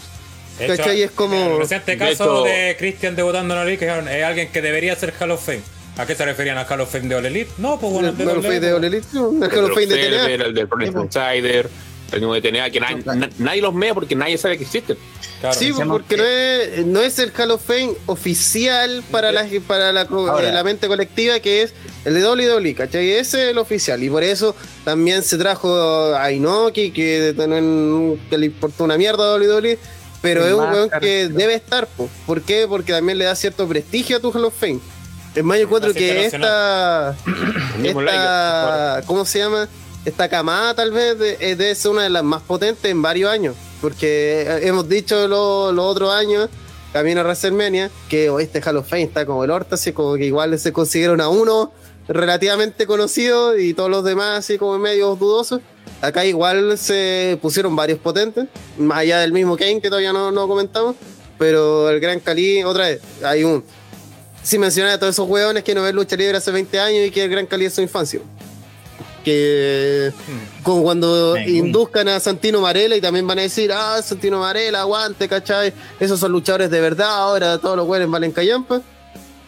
De 0.60 0.66
hecho, 0.66 0.78
¿Cachai? 0.78 1.02
Es 1.02 1.12
como- 1.12 1.34
En 1.36 1.52
el 1.54 1.58
reciente 1.60 1.92
De 1.94 1.98
caso 1.98 2.12
hecho- 2.12 2.44
de 2.44 2.76
Christian 2.78 3.16
debutando 3.16 3.54
en 3.54 3.60
la 3.62 3.66
liga, 3.66 3.80
dijeron, 3.86 4.08
es 4.08 4.24
alguien 4.24 4.52
que 4.52 4.62
debería 4.62 4.96
ser 4.96 5.14
Hall 5.20 5.32
of 5.32 5.44
Fame. 5.44 5.62
¿A 5.98 6.06
qué 6.06 6.16
se 6.16 6.24
referían 6.26 6.58
a 6.58 6.64
Hall 6.64 6.82
of 6.82 6.92
Fame 6.92 7.08
de 7.10 7.16
All 7.16 7.26
Elite? 7.26 7.52
No, 7.58 7.80
pues 7.80 7.92
bueno, 7.92 8.10
el 8.10 8.16
Hall 8.28 8.38
of 8.38 8.44
Fame 8.44 8.60
de 8.60 8.74
All 8.74 8.84
Elite, 8.84 9.08
el 9.14 9.20
Hall 9.20 9.64
of 9.66 9.70
Fame 9.74 9.88
de 9.88 9.98
TNA. 9.98 10.26
El, 10.32 10.42
el 10.42 10.54
del 10.54 10.68
Pro 10.68 10.86
Insider, 10.86 11.70
que 12.12 12.52
nadie, 12.80 13.04
na- 13.06 13.30
nadie 13.40 13.62
los 13.62 13.74
mea 13.74 13.94
porque 13.94 14.16
nadie 14.16 14.38
sabe 14.38 14.58
que 14.58 14.64
existen. 14.66 14.98
Claro. 15.40 15.58
Sí, 15.58 15.72
porque 15.74 16.18
no 16.18 16.24
es, 16.24 16.86
no 16.86 17.02
es 17.02 17.18
el 17.18 17.32
Hall 17.36 17.52
of 17.52 17.66
Fame 17.66 17.94
oficial 18.06 19.04
para 19.10 19.32
la, 19.32 19.48
para 19.66 19.92
la, 19.92 20.02
Ahora. 20.02 20.52
la 20.52 20.64
mente 20.64 20.88
colectiva, 20.88 21.40
que 21.40 21.64
es 21.64 21.74
el 22.06 22.14
de 22.14 22.24
WWE, 22.28 22.76
¿cachai? 22.76 23.12
Ese 23.12 23.46
es 23.46 23.50
el 23.52 23.58
oficial. 23.58 24.04
Y 24.04 24.10
por 24.10 24.24
eso 24.24 24.56
también 24.86 25.24
se 25.24 25.38
trajo 25.38 26.14
a 26.16 26.32
Inoki, 26.32 26.92
que, 26.92 27.34
que 28.30 28.38
le 28.38 28.46
importó 28.46 28.84
una 28.84 28.98
mierda 28.98 29.34
a 29.34 29.38
WWE, 29.38 29.80
pero 30.22 30.46
es 30.46 30.54
un 30.54 30.70
weón 30.70 30.90
que 31.00 31.28
debe 31.30 31.56
estar. 31.56 31.88
po. 31.88 32.08
¿Por 32.28 32.42
qué? 32.44 32.66
Porque 32.68 32.92
también 32.94 33.18
le 33.18 33.26
da 33.26 33.36
cierto 33.36 33.68
prestigio 33.68 34.18
a 34.18 34.20
tu 34.20 34.32
Hall 34.32 34.46
of 34.46 34.54
Fame. 34.60 34.80
Es 35.34 35.44
más, 35.44 35.58
yo 35.58 35.64
encuentro 35.64 35.92
Así 35.92 36.00
que 36.00 36.08
que 36.08 36.26
esta, 36.26 37.16
esta 37.84 39.02
¿cómo 39.06 39.26
se 39.26 39.40
llama? 39.40 39.68
Esta 40.06 40.30
camada 40.30 40.74
tal 40.74 40.92
vez 40.92 41.18
de- 41.20 41.38
eh, 41.40 41.56
debe 41.56 41.76
ser 41.76 41.92
una 41.92 42.04
de 42.04 42.10
las 42.10 42.24
más 42.24 42.42
potentes 42.42 42.90
en 42.90 43.02
varios 43.02 43.30
años, 43.32 43.56
porque 43.82 44.42
eh, 44.42 44.68
hemos 44.68 44.90
dicho 44.90 45.28
lo- 45.28 45.72
los 45.72 45.86
otros 45.86 46.12
años, 46.14 46.50
camino 46.92 47.22
a 47.22 47.24
WrestleMania, 47.24 47.92
que 48.10 48.30
oh, 48.30 48.40
este 48.40 48.62
Hall 48.62 48.78
of 48.78 48.88
Fame 48.90 49.04
está 49.04 49.26
como 49.26 49.44
el 49.44 49.52
orto, 49.52 49.76
así 49.76 49.92
como 49.94 50.16
que 50.16 50.26
igual 50.26 50.58
se 50.58 50.74
consiguieron 50.74 51.22
a 51.22 51.30
uno 51.30 51.72
relativamente 52.08 52.86
conocido 52.88 53.58
y 53.58 53.74
todos 53.76 53.90
los 53.90 54.04
demás 54.04 54.40
así 54.40 54.58
como 54.58 54.78
medio 54.80 55.16
dudosos. 55.16 55.62
Acá 56.02 56.26
igual 56.26 56.78
se 56.80 57.38
pusieron 57.42 57.76
varios 57.76 58.00
potentes, 58.00 58.48
más 58.80 59.00
allá 59.00 59.20
del 59.20 59.32
mismo 59.34 59.56
Kane 59.56 59.82
que 59.82 59.90
todavía 59.90 60.12
no, 60.12 60.32
no 60.32 60.48
comentamos, 60.48 60.96
pero 61.38 61.90
el 61.92 62.00
Gran 62.00 62.20
Cali, 62.20 62.64
otra 62.64 62.88
vez, 62.88 63.02
hay 63.24 63.44
un 63.44 63.64
sin 64.44 64.60
mencionar 64.62 64.94
a 64.94 65.00
todos 65.00 65.14
esos 65.14 65.30
hueones 65.30 65.64
que 65.64 65.76
no 65.76 65.84
ven 65.84 65.96
lucha 65.96 66.16
libre 66.16 66.36
hace 66.38 66.50
20 66.50 66.80
años 66.80 67.06
y 67.08 67.12
que 67.12 67.24
el 67.26 67.30
Gran 67.30 67.46
Cali 67.46 67.66
es 67.66 67.74
su 67.76 67.82
infancia. 67.82 68.20
Que 69.24 70.12
como 70.64 70.84
cuando 70.84 71.36
Ningún. 71.36 71.68
induzcan 71.68 72.08
a 72.08 72.20
Santino 72.20 72.62
Marella 72.62 72.96
y 72.96 73.02
también 73.02 73.28
van 73.28 73.40
a 73.40 73.44
decir, 73.44 73.72
ah, 73.74 74.02
Santino 74.04 74.40
Marella, 74.40 74.82
aguante, 74.82 75.28
¿cachai? 75.28 75.74
Esos 76.00 76.20
son 76.20 76.32
luchadores 76.32 76.70
de 76.72 76.82
verdad, 76.82 77.10
ahora 77.10 77.58
todos 77.60 77.78
los 77.78 77.88
hueones 77.88 78.10
valen 78.10 78.32
callampa. 78.32 78.82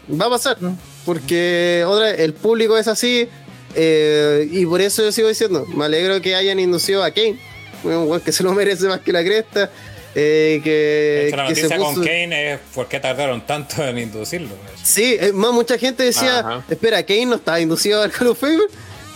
Va 0.10 0.26
a 0.26 0.30
pasar, 0.30 0.58
porque 1.06 1.84
otra 1.88 2.06
vez, 2.12 2.20
el 2.20 2.34
público 2.34 2.78
es 2.78 2.88
así 2.88 3.28
eh, 3.76 4.48
y 4.52 4.66
por 4.66 4.82
eso 4.82 5.02
yo 5.04 5.12
sigo 5.12 5.28
diciendo, 5.30 5.66
me 5.76 5.86
alegro 5.86 6.22
que 6.22 6.36
hayan 6.36 6.60
inducido 6.60 7.04
a 7.04 7.12
Kane, 7.12 7.40
un 7.84 8.20
que 8.20 8.32
se 8.32 8.44
lo 8.44 8.54
merece 8.54 8.86
más 8.88 9.00
que 9.00 9.12
la 9.12 9.24
cresta. 9.24 9.70
eh, 10.16 10.62
que, 10.64 11.28
hecho, 11.30 11.38
la 11.38 11.48
que 11.48 11.56
se 11.56 11.64
noticia 11.64 11.78
con 11.80 11.96
Kane 11.96 12.54
es 12.54 12.60
por 12.76 12.88
qué 12.88 13.00
tardaron 13.00 13.46
tanto 13.48 13.84
en 13.84 13.98
inducirlo. 13.98 14.50
Sí, 14.84 15.18
es 15.20 15.34
más, 15.34 15.52
mucha 15.54 15.78
gente 15.78 16.04
decía, 16.04 16.40
Ajá. 16.40 16.64
espera, 16.70 17.02
Kane 17.04 17.26
no 17.26 17.36
está 17.36 17.60
inducido 17.60 18.02
al 18.02 18.12
Hall 18.12 18.28
of 18.28 18.40
Fame. 18.40 18.60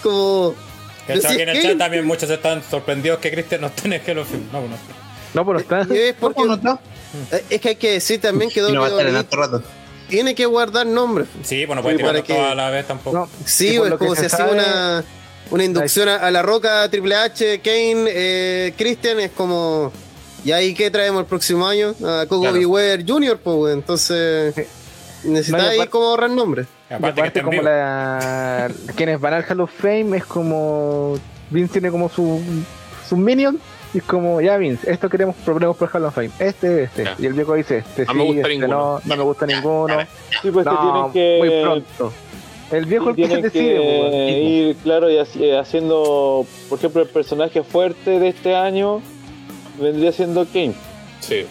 Como. 0.02 0.56
En 1.08 1.16
el 1.50 1.62
chat 1.62 1.78
también 1.78 2.06
muchos 2.06 2.30
están 2.30 2.62
sorprendidos 2.64 3.20
que 3.20 3.32
Christian 3.32 3.62
no 3.62 3.68
esté 3.68 3.88
en 3.88 3.94
el 3.94 4.02
Hall 4.06 4.18
of 4.20 4.28
Fame. 4.30 4.44
No, 4.52 4.62
no. 4.62 4.78
No, 5.34 5.46
pero 5.46 5.60
está. 5.60 5.88
y 5.94 5.98
es, 5.98 6.16
porque- 6.20 6.36
¿Cómo 6.42 6.48
no 6.48 6.54
está? 6.56 6.80
es 7.50 7.62
que 7.62 7.70
hay 7.70 7.76
que 7.76 7.92
decir 7.94 8.20
también 8.20 8.50
que 8.50 8.62
no 8.62 8.84
a 8.84 8.90
rato. 8.90 9.64
tiene 10.10 10.36
que 10.36 10.46
guardar 10.46 10.86
nombres. 10.88 11.28
Sí, 11.44 11.66
pues 11.66 11.76
no 11.76 11.82
puede 11.82 11.96
Sí, 11.96 11.98
tirar 12.00 12.14
para 12.16 12.24
que- 12.26 12.34
toda 12.34 12.56
la 12.56 12.70
vez 12.70 12.88
tampoco. 12.88 13.18
No, 13.18 13.30
Sí, 13.46 13.70
y 13.76 13.78
por 13.78 13.86
es 13.88 13.92
lo 13.92 13.98
que 14.00 14.06
como 14.06 14.16
si 14.20 14.26
hacía 14.26 14.46
una, 14.46 15.04
una 15.52 15.64
inducción 15.64 16.10
a, 16.10 16.16
a 16.18 16.32
la 16.32 16.42
roca, 16.42 16.90
Triple 16.90 17.16
H, 17.16 17.60
Kane, 17.62 18.06
eh, 18.08 18.74
Christian, 18.78 19.20
es 19.20 19.32
como. 19.32 19.92
¿Y 20.44 20.52
ahí 20.52 20.74
qué 20.74 20.90
traemos 20.92 21.22
el 21.22 21.26
próximo 21.26 21.68
año? 21.68 21.90
A 22.06 22.26
Coco 22.28 22.42
Claro. 22.42 22.58
Beware 22.58 23.04
Jr., 23.08 23.40
pues, 23.44 23.74
entonces. 23.74 24.56
Necesitáis 25.24 25.80
No, 25.80 25.90
como 25.90 26.06
ahorrar 26.08 26.30
nombres. 26.30 26.68
Aparte 26.90 27.32
que 27.32 27.42
como 27.42 27.62
la... 27.62 28.70
quienes 28.96 29.20
van 29.20 29.34
al 29.34 29.46
Hall 29.50 29.62
of 29.62 29.72
Fame 29.72 30.18
es 30.18 30.26
como. 30.26 31.18
Vince 31.50 31.74
tiene 31.74 31.92
como 31.92 32.10
su, 32.10 32.42
su 33.08 33.18
minion. 33.18 33.60
Y 33.94 34.00
es 34.00 34.04
como, 34.04 34.42
ya 34.42 34.58
Vince, 34.58 34.92
esto 34.92 35.10
queremos, 35.10 35.36
proponemos 35.46 35.78
por 35.78 35.90
Hall 35.94 36.06
of 36.06 36.14
Fame. 36.16 36.30
Este, 36.40 36.84
este. 36.84 37.06
Ya. 37.06 37.16
Y 37.20 37.26
el 37.26 37.34
viejo 37.34 37.54
dice, 37.56 37.78
este 37.78 38.06
No 38.06 38.12
sí, 38.12 38.18
me 38.18 38.24
gusta 38.26 38.42
este 38.42 38.50
ninguno. 38.54 38.76
no, 38.78 39.02
no 39.06 39.16
me 39.16 39.24
gusta 39.24 39.46
ninguno. 39.46 39.98
Sí, 40.42 40.52
pues 40.52 40.66
No, 40.66 40.72
que 40.72 40.78
tienen 40.82 41.12
que. 41.14 41.38
muy 41.40 41.62
pronto. 41.62 42.14
El 42.70 42.86
viejo 42.86 43.10
el 43.12 43.16
que 43.16 43.28
decide, 43.28 43.50
que 43.50 43.78
po, 43.78 44.10
weón. 44.10 44.14
ir, 44.14 44.76
claro, 44.84 45.10
y 45.10 45.16
eh, 45.16 45.58
haciendo, 45.58 46.46
por 46.68 46.78
ejemplo, 46.80 47.02
el 47.02 47.08
personaje 47.08 47.64
fuerte 47.64 48.20
de 48.20 48.28
este 48.28 48.56
año 48.58 49.02
vendría 49.80 50.12
siendo 50.12 50.46
Kane. 50.46 50.74
Sí. 51.22 51.46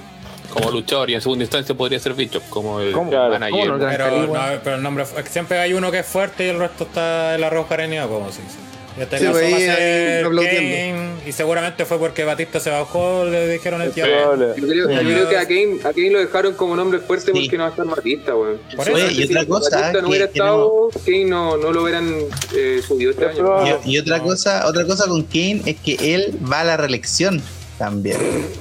Como 0.56 0.70
luchador 0.70 1.10
y 1.10 1.14
en 1.14 1.20
segunda 1.20 1.44
instancia 1.44 1.74
podría 1.74 1.98
ser 1.98 2.14
Bishop, 2.14 2.42
como 2.50 2.80
el 2.80 2.92
¿Cómo? 2.92 3.10
manager. 3.12 3.50
¿Cómo 3.50 3.66
no? 3.78 3.86
Pero, 3.88 4.26
no, 4.26 4.42
pero 4.64 4.76
el 4.76 4.82
nombre 4.82 5.04
es 5.04 5.10
que 5.10 5.30
siempre 5.30 5.58
hay 5.58 5.72
uno 5.74 5.90
que 5.90 5.98
es 6.00 6.06
fuerte 6.06 6.46
y 6.46 6.48
el 6.48 6.58
resto 6.58 6.84
está 6.84 7.34
en 7.34 7.40
la 7.42 7.50
roja 7.50 7.74
arenea, 7.74 8.06
como 8.06 8.30
se 8.32 8.42
dice. 8.42 8.54
Y 8.98 9.02
este 9.02 9.18
Sí, 9.18 9.24
caso 9.26 9.36
ahí- 9.38 9.50
va 9.52 9.56
a 9.56 9.60
ahí 9.60 9.66
ser 9.66 10.24
aplaudiendo. 10.24 10.58
Kane, 10.70 11.10
y 11.28 11.32
seguramente 11.32 11.84
fue 11.84 11.98
porque 11.98 12.24
Batista 12.24 12.60
se 12.60 12.70
bajó, 12.70 13.26
le 13.26 13.46
dijeron 13.48 13.82
el. 13.82 13.90
Probable. 13.90 14.46
Yo 14.56 14.66
creo, 14.66 14.90
yo 14.90 14.98
creo 15.00 15.28
que 15.28 15.36
a 15.36 15.44
Kane, 15.46 15.76
a 15.84 15.92
Kane 15.92 16.10
lo 16.12 16.18
dejaron 16.20 16.54
como 16.54 16.74
nombre 16.76 17.00
fuerte 17.00 17.26
Sí. 17.26 17.32
porque 17.42 17.58
no 17.58 17.64
va 17.64 17.68
a 17.68 17.70
estar 17.72 17.84
Batista, 17.86 18.34
weón. 18.34 18.58
Oye, 18.78 19.12
y 19.12 19.24
otra 19.24 19.40
si 19.42 19.46
cosa, 19.46 19.76
Batista 19.76 19.92
no 19.92 20.00
que- 20.00 20.06
hubiera 20.08 20.26
que 20.28 20.38
estado, 20.38 20.88
Kane 21.04 21.24
no, 21.26 21.56
no 21.58 21.72
lo 21.72 21.82
hubieran 21.82 22.10
eh, 22.54 22.80
subido 22.88 23.10
este 23.10 23.26
Es 23.26 23.38
año. 23.38 23.80
y 23.84 23.98
otra 23.98 24.20
cosa, 24.20 24.66
otra 24.66 24.86
cosa 24.86 25.06
con 25.06 25.24
Kane 25.24 25.60
es 25.66 25.76
que 25.76 26.14
él 26.14 26.38
va 26.50 26.60
a 26.60 26.64
la 26.64 26.76
reelección. 26.78 27.42
También. 27.78 28.16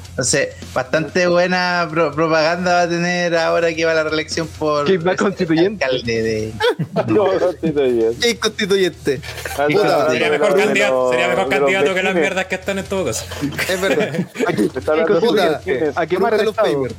Entonces, 0.09 0.49
bastante 0.74 1.28
buena 1.28 1.88
pro- 1.89 2.11
propaganda 2.11 2.74
va 2.74 2.82
a 2.82 2.89
tener 2.89 3.36
ahora 3.38 3.74
que 3.74 3.86
va 3.86 3.91
a 3.91 3.95
la 3.95 4.03
reelección 4.03 4.45
por 4.47 4.86
Que 4.86 4.97
va 4.97 5.16
constituyente. 5.16 5.86
alcalde 5.86 6.22
de. 6.22 6.53
No, 7.07 7.26
constituyente. 7.39 8.18
¿Qué 8.28 8.38
constituyente? 8.39 9.22
Ah, 9.57 9.68
Sería 10.09 10.30
mejor 10.30 10.57
candidato, 10.57 11.11
sería 11.11 11.28
mejor 11.30 11.49
candidato 11.49 11.93
que 11.93 12.03
las 12.03 12.16
mierdas 12.16 12.45
que 12.45 12.55
están 12.55 12.80
en 12.80 12.86
todo 12.86 13.05
caso. 13.05 13.26
Es 13.70 13.82
verdad. 13.82 14.28
A 15.95 16.05
quemar 16.05 16.34
el 16.34 16.45
los 16.45 16.55
papers. 16.55 16.95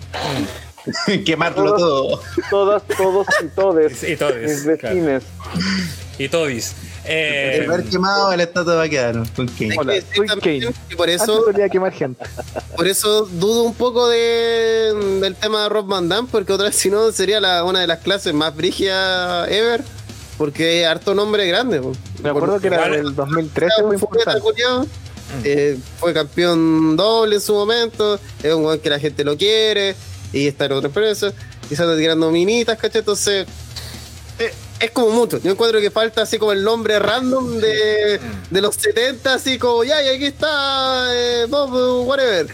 Quemarlo 1.26 1.74
todo. 1.76 2.22
Todas, 2.48 2.82
todos 2.96 3.26
y 3.42 3.46
todes. 3.48 4.02
Y 4.04 4.16
todos, 4.16 4.36
Mis 4.36 4.78
claro. 4.78 5.20
Y 6.18 6.28
todis. 6.28 6.74
Eh, 7.08 7.58
El 7.62 7.68
ver 7.68 7.84
quemado, 7.84 8.32
el 8.32 8.40
estatua 8.40 8.74
va 8.74 8.82
a 8.82 8.88
quedar 8.88 9.14
con 9.34 9.46
Kane. 9.48 9.76
Hola, 9.78 9.94
Es 9.96 10.04
que 10.04 10.16
soy 10.16 10.26
también- 10.26 10.60
Kane. 10.62 10.74
y 10.90 10.94
por 10.96 11.08
eso, 11.08 11.44
solía 11.44 11.68
quemar 11.68 11.92
gente. 11.92 12.24
por 12.76 12.86
eso 12.86 13.26
dudo 13.26 13.62
un 13.62 13.74
poco 13.74 14.08
de, 14.08 14.92
del 15.20 15.34
tema 15.36 15.62
de 15.64 15.68
Rob 15.68 15.86
Van 15.86 16.08
Damme, 16.08 16.28
porque 16.30 16.52
otra 16.52 16.66
vez 16.66 16.76
si 16.76 16.90
no 16.90 17.10
sería 17.12 17.40
la, 17.40 17.64
una 17.64 17.80
de 17.80 17.86
las 17.86 18.00
clases 18.00 18.34
más 18.34 18.54
brígidas 18.56 19.48
ever, 19.50 19.82
porque 20.38 20.82
es 20.82 20.86
harto 20.88 21.14
nombre 21.14 21.46
grande. 21.46 21.80
po. 21.80 21.92
Me 22.22 22.30
acuerdo 22.30 22.60
que 22.60 22.66
era 22.66 22.88
del 22.88 23.14
2013, 23.14 23.72
Era 23.78 23.86
muy 23.86 23.94
un 23.96 24.00
fuleta, 24.00 24.32
importante. 24.36 24.40
culiao. 24.40 24.86
Eh, 25.44 25.76
fue 25.98 26.12
campeón 26.14 26.96
doble 26.96 27.36
en 27.36 27.40
su 27.40 27.52
momento, 27.52 28.18
es 28.42 28.52
un 28.54 28.64
weón 28.64 28.78
que 28.78 28.90
la 28.90 28.98
gente 29.00 29.24
lo 29.24 29.36
quiere, 29.36 29.96
y 30.32 30.46
está 30.46 30.66
en 30.66 30.72
otra 30.72 30.86
empresa, 30.88 31.32
y 31.68 31.74
se 31.74 31.82
anda 31.82 31.96
tirando 31.96 32.30
minitas, 32.30 32.78
¿cachai? 32.78 33.00
Entonces, 33.00 33.44
eh, 34.38 34.52
es 34.80 34.90
como 34.90 35.10
mucho. 35.10 35.38
Yo 35.38 35.52
encuentro 35.52 35.80
que 35.80 35.90
falta 35.90 36.22
así 36.22 36.38
como 36.38 36.52
el 36.52 36.62
nombre 36.62 36.98
random 36.98 37.58
de, 37.58 38.20
de 38.50 38.60
los 38.60 38.74
70, 38.76 39.34
así 39.34 39.58
como, 39.58 39.84
ya, 39.84 40.02
y 40.02 40.08
aquí 40.08 40.26
está 40.26 41.08
eh, 41.12 41.46
Bob, 41.48 42.06
whatever. 42.06 42.48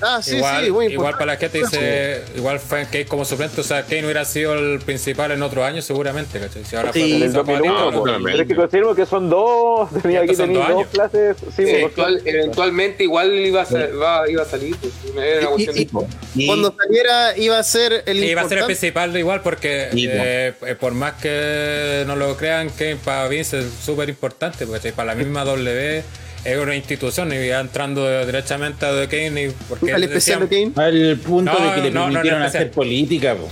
Ah, 0.00 0.20
sí, 0.22 0.36
igual, 0.36 0.64
sí, 0.64 0.70
muy 0.70 0.86
igual 0.86 0.92
importante. 1.12 1.18
para 1.18 1.32
la 1.32 1.38
gente 1.38 1.58
dice, 1.58 2.22
igual 2.36 2.60
fue 2.60 2.84
Kane 2.84 3.06
como 3.06 3.24
suplente, 3.24 3.60
o 3.60 3.64
sea, 3.64 3.82
Kane 3.84 4.04
hubiera 4.04 4.24
sido 4.24 4.54
el 4.54 4.78
principal 4.80 5.30
en 5.32 5.42
otro 5.42 5.64
año 5.64 5.80
seguramente, 5.80 6.38
¿cachai? 6.38 6.64
Si 6.64 6.76
ahora 6.76 6.92
Sí, 6.92 7.22
el 7.22 7.32
como 7.32 7.44
2001, 7.44 7.74
Zapatero, 7.78 7.98
po. 8.00 8.06
no, 8.06 8.24
pero 8.24 8.42
es 8.42 8.48
que 8.48 8.54
confirmo 8.54 8.94
que 8.94 9.06
son 9.06 9.30
dos. 9.30 9.88
Tenía 10.02 10.20
aquí 10.20 10.34
son 10.34 10.48
tenía 10.52 10.68
dos 10.68 10.86
clases. 10.88 11.36
Sí, 11.38 11.62
pues, 11.62 11.68
Eventual- 11.74 12.22
eventualmente 12.24 13.04
igual 13.04 13.32
iba 13.34 13.62
a, 13.62 13.66
va- 13.96 14.28
iba 14.30 14.42
a 14.42 14.46
salir. 14.46 14.76
Pues, 14.76 14.92
era 15.16 15.48
una 15.48 15.62
Y- 15.62 15.66
cuestión 15.66 15.76
y- 15.76 15.84
de- 15.84 16.42
y- 16.42 16.46
Cuando 16.46 16.74
saliera 16.76 17.38
iba 17.38 17.58
a 17.58 17.62
ser 17.62 18.02
el 18.06 18.36
va 18.36 18.42
a 18.42 18.48
ser 18.48 18.58
el 18.58 18.64
principal 18.66 19.16
igual 19.16 19.40
porque 19.42 19.88
po. 19.90 19.96
eh, 19.98 20.52
eh, 20.66 20.74
por 20.78 20.92
más 20.92 21.14
que 21.14 22.04
no 22.06 22.16
lo 22.16 22.36
crean, 22.36 22.68
Kane 22.70 22.96
para 22.96 23.28
Vince 23.28 23.60
es 23.60 23.66
súper 23.84 24.08
importante, 24.08 24.66
porque 24.66 24.92
para 24.92 25.06
la 25.06 25.14
misma 25.14 25.44
W 25.44 26.02
es 26.46 26.58
una 26.58 26.74
institución 26.76 27.32
y 27.32 27.48
ya 27.48 27.60
entrando 27.60 28.04
derechamente 28.04 28.86
a 28.86 28.92
The 28.92 29.08
Kane 29.08 29.44
y 29.46 29.52
porque 29.68 29.92
al 29.92 30.02
especial 30.04 30.48
de 30.48 30.70
Kane. 30.72 30.86
Al 30.86 31.16
punto 31.18 31.52
No, 31.52 31.66
de 31.68 31.74
que 31.74 31.80
le 31.82 31.90
no, 31.90 32.00
no, 32.00 32.06
no 32.06 32.12
permitieron 32.12 32.42
especial. 32.42 32.62
hacer 32.64 32.72
política, 32.74 33.34
po. 33.34 33.48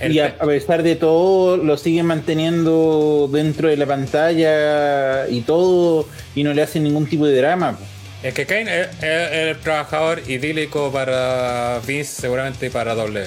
El 0.00 0.12
Y 0.12 0.18
a, 0.20 0.36
pe- 0.36 0.42
a 0.42 0.46
pesar 0.46 0.82
de 0.82 0.96
todo, 0.96 1.56
lo 1.56 1.76
siguen 1.76 2.06
manteniendo 2.06 3.28
dentro 3.32 3.68
de 3.68 3.76
la 3.76 3.86
pantalla 3.86 5.28
y 5.28 5.42
todo, 5.42 6.08
y 6.34 6.42
no 6.42 6.52
le 6.54 6.62
hacen 6.62 6.82
ningún 6.84 7.06
tipo 7.06 7.26
de 7.26 7.36
drama. 7.36 7.72
po. 7.76 7.84
Es 8.22 8.32
que 8.34 8.46
Kane 8.46 8.80
es, 8.80 8.88
es 9.02 9.32
el 9.32 9.58
trabajador 9.58 10.22
idílico 10.26 10.90
para 10.90 11.80
Vince, 11.86 12.22
seguramente 12.22 12.66
y 12.66 12.70
para 12.70 12.94
W. 12.94 13.26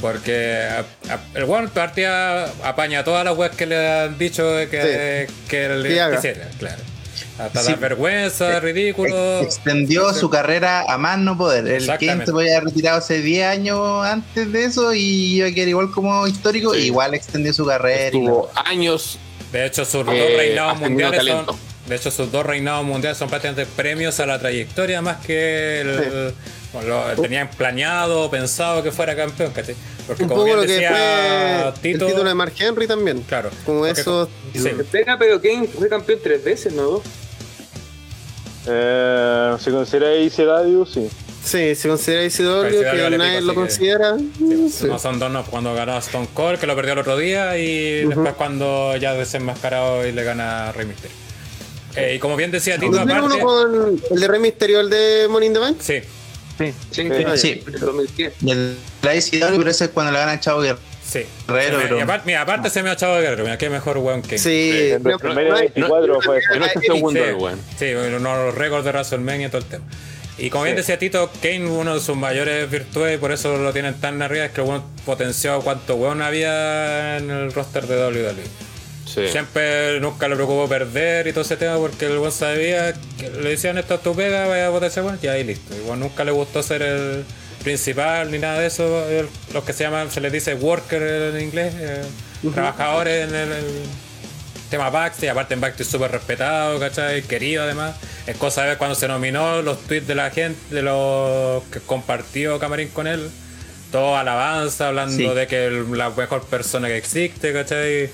Porque 0.00 0.54
a- 0.70 0.84
a- 1.12 1.20
el 1.34 1.44
one 1.44 1.68
partía 1.68 2.44
apaña 2.62 3.02
todas 3.02 3.24
las 3.24 3.36
webs 3.36 3.56
que 3.56 3.66
le 3.66 3.76
han 3.88 4.18
dicho 4.18 4.44
que, 4.70 5.26
que 5.48 5.68
le 5.70 5.88
Que 5.88 6.00
haga. 6.00 6.16
quisiera, 6.16 6.48
claro. 6.58 6.80
Hasta 7.38 7.62
Sí. 7.62 7.70
las 7.70 7.80
vergüenzas, 7.80 8.62
ridículo. 8.62 9.40
Extendió 9.40 10.12
su 10.12 10.28
carrera 10.28 10.84
a 10.88 10.98
más 10.98 11.18
no 11.18 11.38
poder. 11.38 11.66
El 11.68 11.86
Kane 11.86 12.26
se 12.26 12.32
podía 12.32 12.56
haber 12.56 12.64
retirado 12.70 12.98
hace 12.98 13.22
10 13.22 13.46
años 13.46 14.04
antes 14.04 14.50
de 14.52 14.64
eso 14.64 14.92
y 14.92 15.36
iba 15.36 15.46
a 15.48 15.52
quedar 15.52 15.68
igual 15.68 15.90
como 15.92 16.26
histórico. 16.26 16.74
Sí. 16.74 16.80
Igual 16.86 17.14
extendió 17.14 17.52
su 17.52 17.64
carrera. 17.64 18.08
y 18.08 18.10
Tuvo 18.10 18.50
años 18.54 19.18
De 19.52 19.64
hecho, 19.64 19.84
sus 19.86 20.04
dos 20.04 20.14
Eh, 20.14 20.34
reinados 20.36 20.78
mundiales 20.80 21.24
son. 21.24 21.46
De 21.86 21.96
hecho, 21.96 22.10
sus 22.10 22.30
dos 22.30 22.44
reinados 22.44 22.84
mundiales 22.84 23.16
son 23.16 23.30
prácticamente 23.30 23.64
premios 23.76 24.20
a 24.20 24.26
la 24.26 24.38
trayectoria 24.38 25.00
más 25.00 25.24
que 25.24 25.80
el, 25.80 26.34
bueno, 26.74 27.14
lo 27.16 27.22
tenían 27.22 27.48
planeado, 27.48 28.28
pensado 28.30 28.82
que 28.82 28.92
fuera 28.92 29.16
campeón, 29.16 29.52
¿cachai? 29.52 29.74
Porque 30.06 30.24
Un 30.24 30.28
como 30.28 30.42
poco 30.42 30.44
bien 30.44 30.56
lo 30.58 30.66
que 30.66 30.72
decía 30.72 30.90
fue 31.72 31.72
Tito, 31.92 32.04
el 32.04 32.10
título 32.12 32.28
de 32.28 32.34
Mark 32.34 32.52
Henry 32.58 32.86
también. 32.86 33.22
claro, 33.22 33.48
Como 33.64 33.78
porque- 33.86 33.98
eso. 34.02 34.28
sí, 34.52 34.68
Pena, 34.92 35.18
pero 35.18 35.40
Kane 35.40 35.66
fue 35.66 35.88
campeón 35.88 36.18
tres 36.22 36.44
veces, 36.44 36.74
¿no? 36.74 37.00
Eh, 38.70 39.56
si 39.58 39.70
considera 39.70 40.14
ICW, 40.16 40.84
sí. 40.86 41.08
Sí, 41.44 41.74
se 41.74 41.88
considera 41.88 42.24
ICW, 42.24 42.60
Parecido 42.62 42.90
al 42.90 42.96
que 42.96 43.02
Vale 43.04 43.18
nadie 43.18 43.38
Pico, 43.40 43.52
lo 43.54 43.62
así 43.62 43.78
que- 43.80 43.94
considera. 43.94 44.16
sí, 44.18 44.68
Sí. 44.70 44.84
no 44.86 44.98
son 44.98 45.18
dos, 45.18 45.30
no, 45.30 45.44
cuando 45.46 45.74
ganó 45.74 45.92
a 45.94 45.98
Stone 45.98 46.28
Cold, 46.34 46.58
que 46.58 46.66
lo 46.66 46.76
perdió 46.76 46.92
el 46.92 46.98
otro 46.98 47.16
día, 47.16 47.56
y 47.58 48.04
después 48.04 48.34
cuando 48.34 48.96
ya 48.96 49.14
desenmascarado 49.14 50.06
y 50.06 50.12
le 50.12 50.24
gana 50.24 50.68
a 50.68 50.72
Rey 50.72 50.86
Mysterio. 50.86 51.16
Eh, 51.96 52.14
y 52.16 52.18
como 52.18 52.36
bien 52.36 52.50
decía 52.50 52.78
Tito, 52.78 52.92
¿No 52.92 53.04
tiene 53.06 53.20
uno 53.22 53.34
aparte. 53.34 53.42
con 53.42 54.00
el 54.14 54.20
de 54.20 54.28
Rey 54.28 54.40
Mysterio, 54.40 54.80
el 54.80 54.90
de 54.90 55.26
Money 55.30 55.46
in 55.48 55.52
the 55.54 55.60
Bank? 55.60 55.76
Sí, 55.80 56.00
Sí. 56.58 56.74
Sí, 56.90 57.08
Ah, 57.24 57.36
Sí. 57.36 57.62
2010. 57.80 58.34
Y 58.42 58.50
el 58.50 58.76
la 59.02 59.14
ICW, 59.14 59.56
pero 59.58 59.70
ese 59.70 59.84
es 59.84 59.90
cuando 59.90 60.10
le 60.12 60.18
gana 60.18 60.32
a 60.32 60.40
Chavo 60.40 60.60
Guerrero. 60.60 60.80
Sí. 61.08 61.24
Guerrero, 61.48 61.98
y 61.98 62.04
mira, 62.26 62.42
aparte 62.42 62.68
se 62.70 62.82
me 62.82 62.90
ha 62.90 62.92
echado 62.92 63.16
de 63.16 63.22
guerrero, 63.22 63.44
mira, 63.44 63.56
qué 63.58 63.70
mejor 63.70 63.98
weón 63.98 64.22
que. 64.22 64.38
Sí, 64.38 64.90
En 64.92 65.02
pero- 65.02 65.16
WrestleMania 65.18 65.50
no 65.50 65.56
hay- 65.56 65.68
24 65.68 66.20
fue 66.22 66.40
en 66.54 66.62
este 66.62 66.80
segundo, 66.80 67.20
Sí, 67.24 67.32
weón. 67.32 67.60
sí, 67.78 67.94
bueno, 67.94 68.18
no, 68.18 68.44
los 68.46 68.54
récords 68.54 68.84
de 68.84 68.90
WrestleMania 68.92 69.46
y 69.46 69.50
todo 69.50 69.58
el 69.62 69.66
tema. 69.68 69.84
Y 70.40 70.50
como 70.50 70.64
bien 70.64 70.76
decía 70.76 70.98
Tito, 71.00 71.30
Kane, 71.42 71.66
uno 71.66 71.94
de 71.94 72.00
sus 72.00 72.16
mayores 72.16 72.70
virtudes, 72.70 73.16
y 73.16 73.18
por 73.18 73.32
eso 73.32 73.56
lo 73.56 73.72
tienen 73.72 73.94
tan 74.00 74.22
arriba, 74.22 74.44
es 74.44 74.52
que 74.52 74.60
el 74.60 74.68
weón 74.68 74.84
potenció 75.04 75.60
cuánto 75.62 75.96
weón 75.96 76.22
había 76.22 77.16
en 77.16 77.28
el 77.30 77.52
roster 77.52 77.86
de 77.88 77.96
WWE. 77.96 78.42
Sí. 79.04 79.26
Siempre 79.28 79.98
nunca 80.00 80.28
le 80.28 80.34
preocupó 80.36 80.68
perder 80.68 81.26
y 81.26 81.32
todo 81.32 81.40
ese 81.40 81.56
tema 81.56 81.76
porque 81.78 82.04
el 82.06 82.18
weón 82.18 82.30
sabía 82.30 82.92
que 83.18 83.30
le 83.30 83.50
decían 83.50 83.78
esto 83.78 83.94
es 83.94 84.02
tu 84.02 84.14
pega, 84.14 84.46
vaya 84.46 84.68
a 84.68 84.70
potenciar 84.70 85.06
weón, 85.06 85.18
y 85.20 85.26
ahí 85.26 85.42
listo. 85.42 85.74
Weón 85.86 85.98
nunca 86.00 86.24
le 86.24 86.30
gustó 86.30 86.62
ser 86.62 86.82
el 86.82 87.24
principal 87.62 88.30
ni 88.30 88.38
nada 88.38 88.60
de 88.60 88.66
eso. 88.66 89.04
Los 89.52 89.64
que 89.64 89.72
se 89.72 89.84
llaman, 89.84 90.10
se 90.10 90.20
les 90.20 90.32
dice 90.32 90.54
worker 90.54 91.02
en 91.34 91.40
inglés, 91.40 91.74
eh, 91.78 92.02
trabajadores 92.54 93.28
en 93.28 93.34
el, 93.34 93.52
el 93.52 93.64
tema 94.70 94.90
Backstage, 94.90 95.30
aparte 95.30 95.54
en 95.54 95.60
Backstage 95.60 95.88
súper 95.88 96.10
respetado, 96.10 96.78
¿cachai? 96.78 97.22
Querido 97.22 97.62
además. 97.64 97.96
Es 98.26 98.36
cosa 98.36 98.62
de 98.62 98.68
ver 98.68 98.78
cuando 98.78 98.94
se 98.94 99.08
nominó 99.08 99.62
los 99.62 99.80
tweets 99.86 100.06
de 100.06 100.14
la 100.14 100.30
gente, 100.30 100.58
de 100.74 100.82
los 100.82 101.62
que 101.64 101.80
compartió 101.80 102.58
Camarín 102.58 102.88
con 102.88 103.06
él. 103.06 103.30
Todo 103.90 104.16
alabanza, 104.16 104.88
hablando 104.88 105.16
Sí. 105.16 105.26
de 105.26 105.46
que 105.46 105.66
el- 105.66 105.96
la 105.96 106.10
mejor 106.10 106.44
persona 106.44 106.88
que 106.88 106.98
existe, 106.98 107.52
¿cachai? 107.54 108.10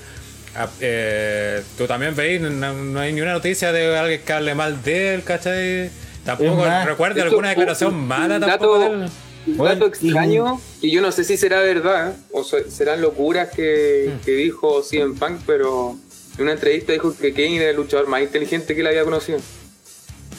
Ah, 0.57 0.69
eh, 0.79 1.61
tú 1.77 1.85
también 1.85 2.15
veis, 2.15 2.39
no, 2.39 2.49
no 2.73 2.99
hay 3.01 3.11
ni 3.11 3.19
una 3.19 3.33
noticia 3.33 3.73
de 3.73 3.97
alguien 3.97 4.21
que 4.25 4.31
hable 4.31 4.55
mal 4.55 4.81
de 4.83 5.15
él, 5.15 5.23
¿cachai? 5.23 5.89
Tampoco 6.23 6.65
Es 6.65 6.85
recuerda 6.85 7.23
alguna 7.23 7.49
declaración 7.49 7.93
mala 8.07 8.39
tampoco 8.39 8.79
dato- 8.79 8.97
de 8.97 9.03
él. 9.03 9.11
Un 9.47 9.57
Bueno, 9.57 9.75
dato 9.75 9.87
extraño, 9.87 10.59
y 10.81 10.91
yo 10.91 11.01
no 11.01 11.11
sé 11.11 11.23
si 11.23 11.37
será 11.37 11.59
verdad 11.61 12.15
o 12.31 12.43
se- 12.43 12.69
serán 12.71 13.01
locuras 13.01 13.49
que, 13.49 14.11
Hmm. 14.13 14.25
que 14.25 14.31
dijo 14.31 14.81
CM 14.83 15.15
Punk, 15.19 15.41
pero 15.45 15.95
en 16.37 16.43
una 16.43 16.53
entrevista 16.53 16.93
dijo 16.93 17.15
que 17.15 17.31
Kane 17.33 17.57
era 17.57 17.69
el 17.69 17.75
luchador 17.75 18.07
más 18.07 18.21
inteligente 18.21 18.73
que 18.73 18.81
él 18.81 18.87
había 18.87 19.03
conocido. 19.03 19.39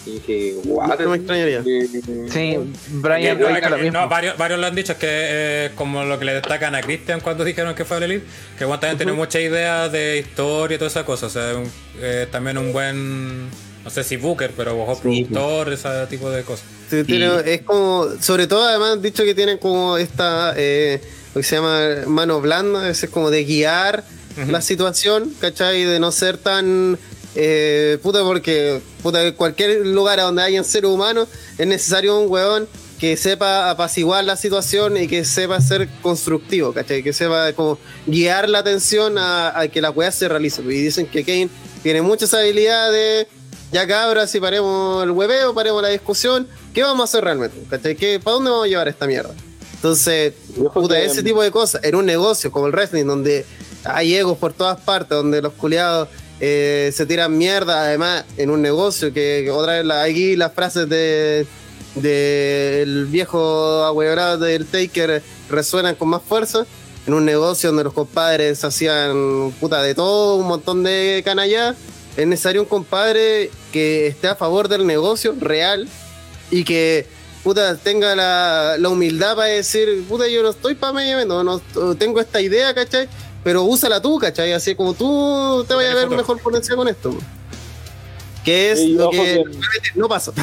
Y 0.05 0.11
dije, 0.21 0.55
what? 0.67 1.01
No 1.01 1.11
me 1.11 1.17
extrañaría. 1.17 1.65
Sí, 1.65 2.57
Brian 2.91 3.41
no, 3.41 3.49
dicho 3.49 3.69
lo 3.71 3.79
mismo. 3.79 4.01
no, 4.01 4.09
varios, 4.09 4.39
varios 4.39 4.61
lo 4.61 4.67
han 4.69 4.75
dicho, 4.77 4.93
es 4.93 4.99
que 4.99 5.07
eh, 5.11 5.71
como 5.75 6.05
lo 6.05 6.17
que 6.19 6.25
le 6.25 6.35
destacan 6.35 6.77
a 6.77 6.81
Christian 6.81 7.19
cuando 7.21 7.43
dijeron 7.45 7.75
que 7.75 7.85
fue 7.85 7.97
a 7.97 8.05
Elite, 8.05 8.25
que 8.57 8.65
Juan 8.65 8.79
también 8.79 8.99
tiene 8.99 9.13
muchas 9.13 9.43
ideas 9.43 9.91
de 9.91 10.19
historia 10.19 10.77
y 10.77 10.79
toda 10.79 10.89
esa 10.91 11.05
cosa. 11.05 11.27
O 11.27 11.31
sea, 11.31 11.57
un- 11.57 11.69
eh, 12.01 12.29
también 12.31 12.57
un 12.57 12.73
buen, 12.73 13.49
no 13.87 13.91
sé 13.91 14.03
si 14.03 14.17
Booker, 14.17 14.51
pero 14.57 14.77
ojo, 14.83 14.99
productor, 15.01 15.73
ese 15.73 15.89
tipo 16.11 16.29
de 16.29 16.43
cosas. 16.43 16.67
Sí, 16.91 17.05
tiene- 17.05 17.31
es 17.55 17.63
como, 17.63 18.09
sobre 18.21 18.49
todo 18.49 18.65
además 18.65 18.95
han 18.95 19.03
dicho 19.03 19.23
que 19.25 19.33
tienen 19.33 19.59
como 19.59 19.97
esta, 19.97 20.55
eh, 20.57 21.01
lo 21.35 21.41
que 21.41 21.47
se 21.47 21.55
llama 21.55 21.79
mano 22.09 22.41
blanda, 22.41 22.81
a 22.81 22.89
veces 22.89 23.09
como 23.11 23.31
de 23.31 23.45
guiar 23.45 24.03
la 24.49 24.61
situación, 24.61 25.33
¿cachai? 25.41 25.85
De 25.85 26.01
no 26.01 26.11
ser 26.11 26.37
tan, 26.37 26.99
eh, 27.37 27.99
puta, 28.03 28.23
porque 28.25 28.81
puta, 29.05 29.25
en 29.25 29.33
cualquier 29.35 29.87
lugar 29.87 30.19
a 30.19 30.25
donde 30.25 30.43
hayan 30.43 30.65
seres 30.65 30.91
humanos 30.91 31.29
es 31.57 31.67
necesario 31.67 32.19
un 32.21 32.29
weón 32.31 32.69
que 32.99 33.17
sepa 33.17 33.71
apaciguar 33.71 34.25
la 34.25 34.37
situación 34.37 34.97
y 34.97 35.07
que 35.07 35.25
sepa 35.25 35.61
ser 35.61 35.89
constructivo, 36.03 36.73
¿cachai? 36.73 37.03
Que 37.05 37.13
sepa 37.13 37.53
como 37.53 37.79
guiar 38.07 38.49
la 38.49 38.59
atención 38.59 39.17
a, 39.19 39.59
a 39.59 39.69
que 39.69 39.81
la 39.81 39.91
weá 39.91 40.11
se 40.11 40.29
realice. 40.29 40.61
Y 40.63 40.67
dicen 40.83 41.07
que 41.07 41.23
Kane 41.25 41.49
tiene 41.83 42.03
muchas 42.03 42.33
habilidades 42.35 43.27
ya 43.77 43.87
cabras, 43.87 44.31
si 44.31 44.41
paremos 44.41 45.03
el 45.05 45.11
hueveo, 45.11 45.53
paremos 45.55 45.83
la 45.83 45.89
discusión, 45.89 46.49
¿qué 46.73 46.83
vamos 46.83 47.01
a 47.03 47.05
hacer 47.05 47.23
realmente? 47.25 47.57
¿Qué- 47.97 48.19
¿Para 48.23 48.35
dónde 48.37 48.51
vamos 48.51 48.65
a 48.65 48.69
llevar 48.69 48.89
esta 48.89 49.07
mierda? 49.07 49.35
Entonces, 49.75 50.33
puta, 50.73 50.95
ese 50.99 51.23
tipo 51.23 51.43
de 51.43 51.51
cosas, 51.51 51.85
en 51.85 51.95
un 51.95 52.07
negocio 52.07 52.51
como 52.51 52.67
el 52.67 52.73
wrestling, 52.73 53.05
donde 53.05 53.45
hay 53.85 54.15
egos 54.15 54.39
por 54.39 54.55
todas 54.55 54.81
partes, 54.81 55.11
donde 55.11 55.43
los 55.43 55.53
culiados 55.53 56.09
eh, 56.41 56.91
se 56.95 57.05
tiran 57.05 57.37
mierda, 57.37 57.83
además, 57.83 58.25
en 58.39 58.49
un 58.51 58.63
negocio, 58.63 59.13
que, 59.13 59.43
que 59.45 59.51
otra 59.51 59.75
vez 59.75 59.85
la, 59.85 60.03
aquí 60.03 60.37
las 60.37 60.53
frases 60.55 60.89
de, 60.89 61.47
del 61.97 63.07
viejo 63.07 63.39
ahuebrado 63.85 64.39
del 64.39 64.65
Taker 64.67 65.23
resuenan 65.51 65.95
con 65.97 66.09
más 66.09 66.23
fuerza. 66.27 66.67
En 67.07 67.15
un 67.15 67.25
negocio 67.25 67.69
donde 67.69 67.85
los 67.85 67.93
compadres 67.93 68.65
hacían 68.65 69.53
puta 69.61 69.81
de 69.83 69.95
todo, 69.95 70.37
un 70.37 70.47
montón 70.49 70.83
de 70.83 71.23
canallas. 71.25 71.77
Es 72.17 72.27
necesario 72.27 72.63
un 72.63 72.69
compadre 72.69 73.51
que 73.73 74.07
esté 74.07 74.29
a 74.29 74.35
favor 74.35 74.69
del 74.69 74.87
negocio 74.87 75.35
real 75.39 75.87
y 76.51 76.65
que 76.65 77.07
puta 77.45 77.77
tenga 77.77 78.17
la, 78.17 78.77
la 78.79 78.89
humildad 78.89 79.37
para 79.37 79.49
decir, 79.49 80.05
puta, 80.09 80.27
yo 80.27 80.43
no 80.43 80.51
estoy 80.51 80.75
para 80.75 80.93
medio, 80.93 81.25
no, 81.27 81.45
no 81.45 81.61
tengo 81.97 82.21
esta 82.21 82.41
idea, 82.41 82.75
¿cachai? 82.75 83.09
Pero 83.45 83.63
úsala 83.63 84.03
tú, 84.03 84.19
¿cachai? 84.19 84.53
Así 84.53 84.75
como 84.75 84.95
tú 84.95 85.65
te 85.69 85.75
vayas 85.75 85.93
a 85.93 85.95
ver 85.95 86.11
mejor 86.11 86.41
potencia 86.41 86.75
con 86.75 86.89
esto. 86.89 87.15
Que 88.45 88.73
es 88.73 88.81
lo 88.81 89.11
que 89.11 89.45
no 89.95 90.09
pasa. 90.09 90.33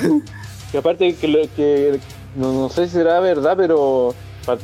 Que 0.71 0.80
aparte 0.80 1.13
que, 1.13 1.49
que 1.55 1.99
no, 2.36 2.51
no 2.51 2.67
sé 2.67 2.88
si 2.88 2.93
será 2.93 3.19
verdad, 3.19 3.55
pero 3.55 4.15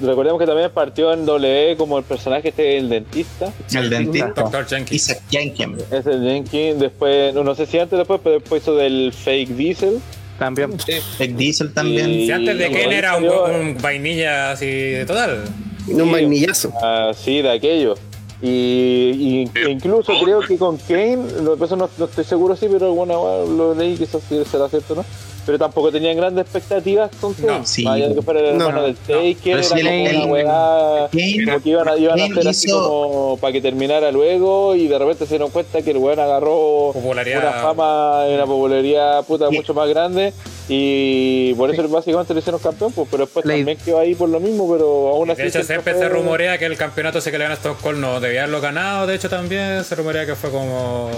recordemos 0.01 0.39
que 0.39 0.45
también 0.45 0.69
partió 0.71 1.13
en 1.13 1.25
W 1.25 1.75
como 1.77 1.97
el 1.97 2.03
personaje 2.03 2.49
este 2.49 2.77
el 2.77 2.89
dentista. 2.89 3.51
El 3.73 3.89
dentista. 3.89 4.33
Doctor 4.35 4.65
Jenkins. 4.67 4.91
Isaac 5.03 5.21
Jenkins. 5.29 5.83
Es 5.91 6.05
el 6.05 6.21
Jenkins, 6.23 6.79
después, 6.79 7.33
no, 7.33 7.43
no 7.43 7.55
sé 7.55 7.65
si 7.65 7.79
antes 7.79 7.97
después, 7.97 8.19
pero 8.23 8.35
después 8.39 8.61
hizo 8.61 8.75
del 8.75 9.13
fake 9.13 9.49
diesel. 9.49 9.99
También. 10.37 10.71
Tech 11.17 11.31
Diesel 11.35 11.73
también. 11.73 12.09
Y- 12.11 12.25
Si 12.27 12.31
antes 12.31 12.57
de 12.57 12.71
Kane 12.71 12.97
era 12.97 13.17
un, 13.17 13.77
vainilla 13.81 14.51
así 14.51 14.93
total. 15.05 15.43
un 15.87 16.11
vainillazo. 16.11 16.71
Ah, 16.81 17.11
sí, 17.13 17.41
de 17.41 17.51
aquello. 17.51 17.95
Y, 18.41 19.45
y- 19.53 19.69
incluso 19.69 20.13
creo 20.23 20.39
que 20.39 20.57
con 20.57 20.77
Kane, 20.77 21.19
lo 21.43 21.55
eso 21.63 21.75
no, 21.75 21.89
no 21.97 22.05
estoy 22.05 22.23
seguro 22.23 22.55
sí, 22.55 22.67
pero 22.71 22.93
bueno, 22.93 23.19
bueno, 23.19 23.45
lo 23.53 23.75
leí, 23.75 23.97
quizás 23.97 24.21
será 24.49 24.69
cierto, 24.69 24.95
¿no? 24.95 25.03
Pero 25.49 25.57
tampoco 25.57 25.91
tenían 25.91 26.15
grandes 26.15 26.43
expectativas 26.45 27.09
con 27.19 27.33
Kane. 27.33 27.47
No, 27.47 27.65
sí. 27.65 27.83
De 27.83 28.13
que 28.13 28.21
fuera 28.21 28.39
el 28.39 28.55
No, 28.59 28.65
hermano 28.67 28.81
no, 28.81 28.83
del 28.85 28.95
Taker, 28.97 29.35
Pero 29.43 29.63
sí, 29.63 29.79
era 29.79 29.89
como 29.89 30.07
el- 30.07 30.15
una 30.17 30.25
weá. 30.27 31.09
Como 31.09 31.63
que 31.63 31.69
iban 31.71 31.87
a, 31.89 31.97
iban 31.97 32.19
a 32.21 32.25
hacer 32.25 32.47
así 32.47 32.67
hizo- 32.67 32.87
como 32.87 33.37
para 33.37 33.53
que 33.53 33.59
terminara 33.61 34.11
luego 34.11 34.75
y 34.75 34.87
de 34.87 34.99
repente 34.99 35.25
se 35.25 35.31
dieron 35.31 35.49
cuenta 35.49 35.81
que 35.81 35.89
el 35.89 35.97
weón 35.97 36.19
agarró 36.19 36.91
Popularidad. 36.93 37.39
una 37.41 37.51
fama 37.63 38.25
y 38.29 38.35
una 38.35 38.45
popularidad 38.45 39.25
puta 39.25 39.49
mucho 39.49 39.73
más 39.73 39.89
grande 39.89 40.33
y 40.71 41.53
por 41.55 41.73
eso 41.73 41.87
básicamente 41.89 42.31
le 42.33 42.41
hicieron 42.41 42.61
campeón, 42.61 42.91
pues, 42.93 43.07
pero 43.09 43.25
después 43.25 43.43
La- 43.45 43.55
también 43.55 43.77
quedó 43.83 43.99
ahí 43.99 44.13
por 44.13 44.29
lo 44.29 44.39
mismo, 44.39 44.71
pero 44.71 45.09
aún 45.09 45.29
así 45.31 45.41
De 45.41 45.47
hecho, 45.47 45.63
siempre 45.63 45.95
se 45.97 46.07
rumorea 46.07 46.59
que 46.59 46.65
el 46.67 46.77
campeonato 46.77 47.17
ese 47.17 47.31
que 47.31 47.39
le 47.39 47.45
ganó 47.45 47.55
a 47.55 47.57
Stone 47.57 47.75
Cold 47.81 47.99
no 47.99 48.19
debía 48.19 48.41
haberlo 48.43 48.61
ganado. 48.61 49.07
De 49.07 49.15
hecho, 49.15 49.29
también 49.29 49.83
se 49.83 49.95
rumorea 49.95 50.25
que 50.27 50.35
fue 50.35 50.51
como. 50.51 51.09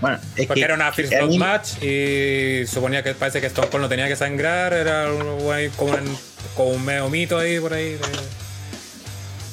Bueno, 0.00 0.18
es 0.36 0.46
Porque 0.46 0.60
que 0.60 0.64
era 0.64 0.74
una 0.74 0.90
First 0.92 1.12
Blood 1.12 1.28
mí- 1.28 1.38
Match 1.38 1.82
y 1.82 2.66
suponía 2.66 3.02
que 3.02 3.12
parece 3.14 3.40
que 3.42 3.48
Stone 3.48 3.68
Cold 3.68 3.82
no 3.82 3.88
tenía 3.90 4.08
que 4.08 4.16
sangrar. 4.16 4.72
Era 4.72 5.08
como, 5.76 5.92
un, 5.92 6.16
como 6.56 6.70
un 6.70 6.84
medio 6.84 7.08
mito 7.10 7.36
ahí 7.38 7.60
por 7.60 7.74
ahí. 7.74 7.90
De, 7.92 7.98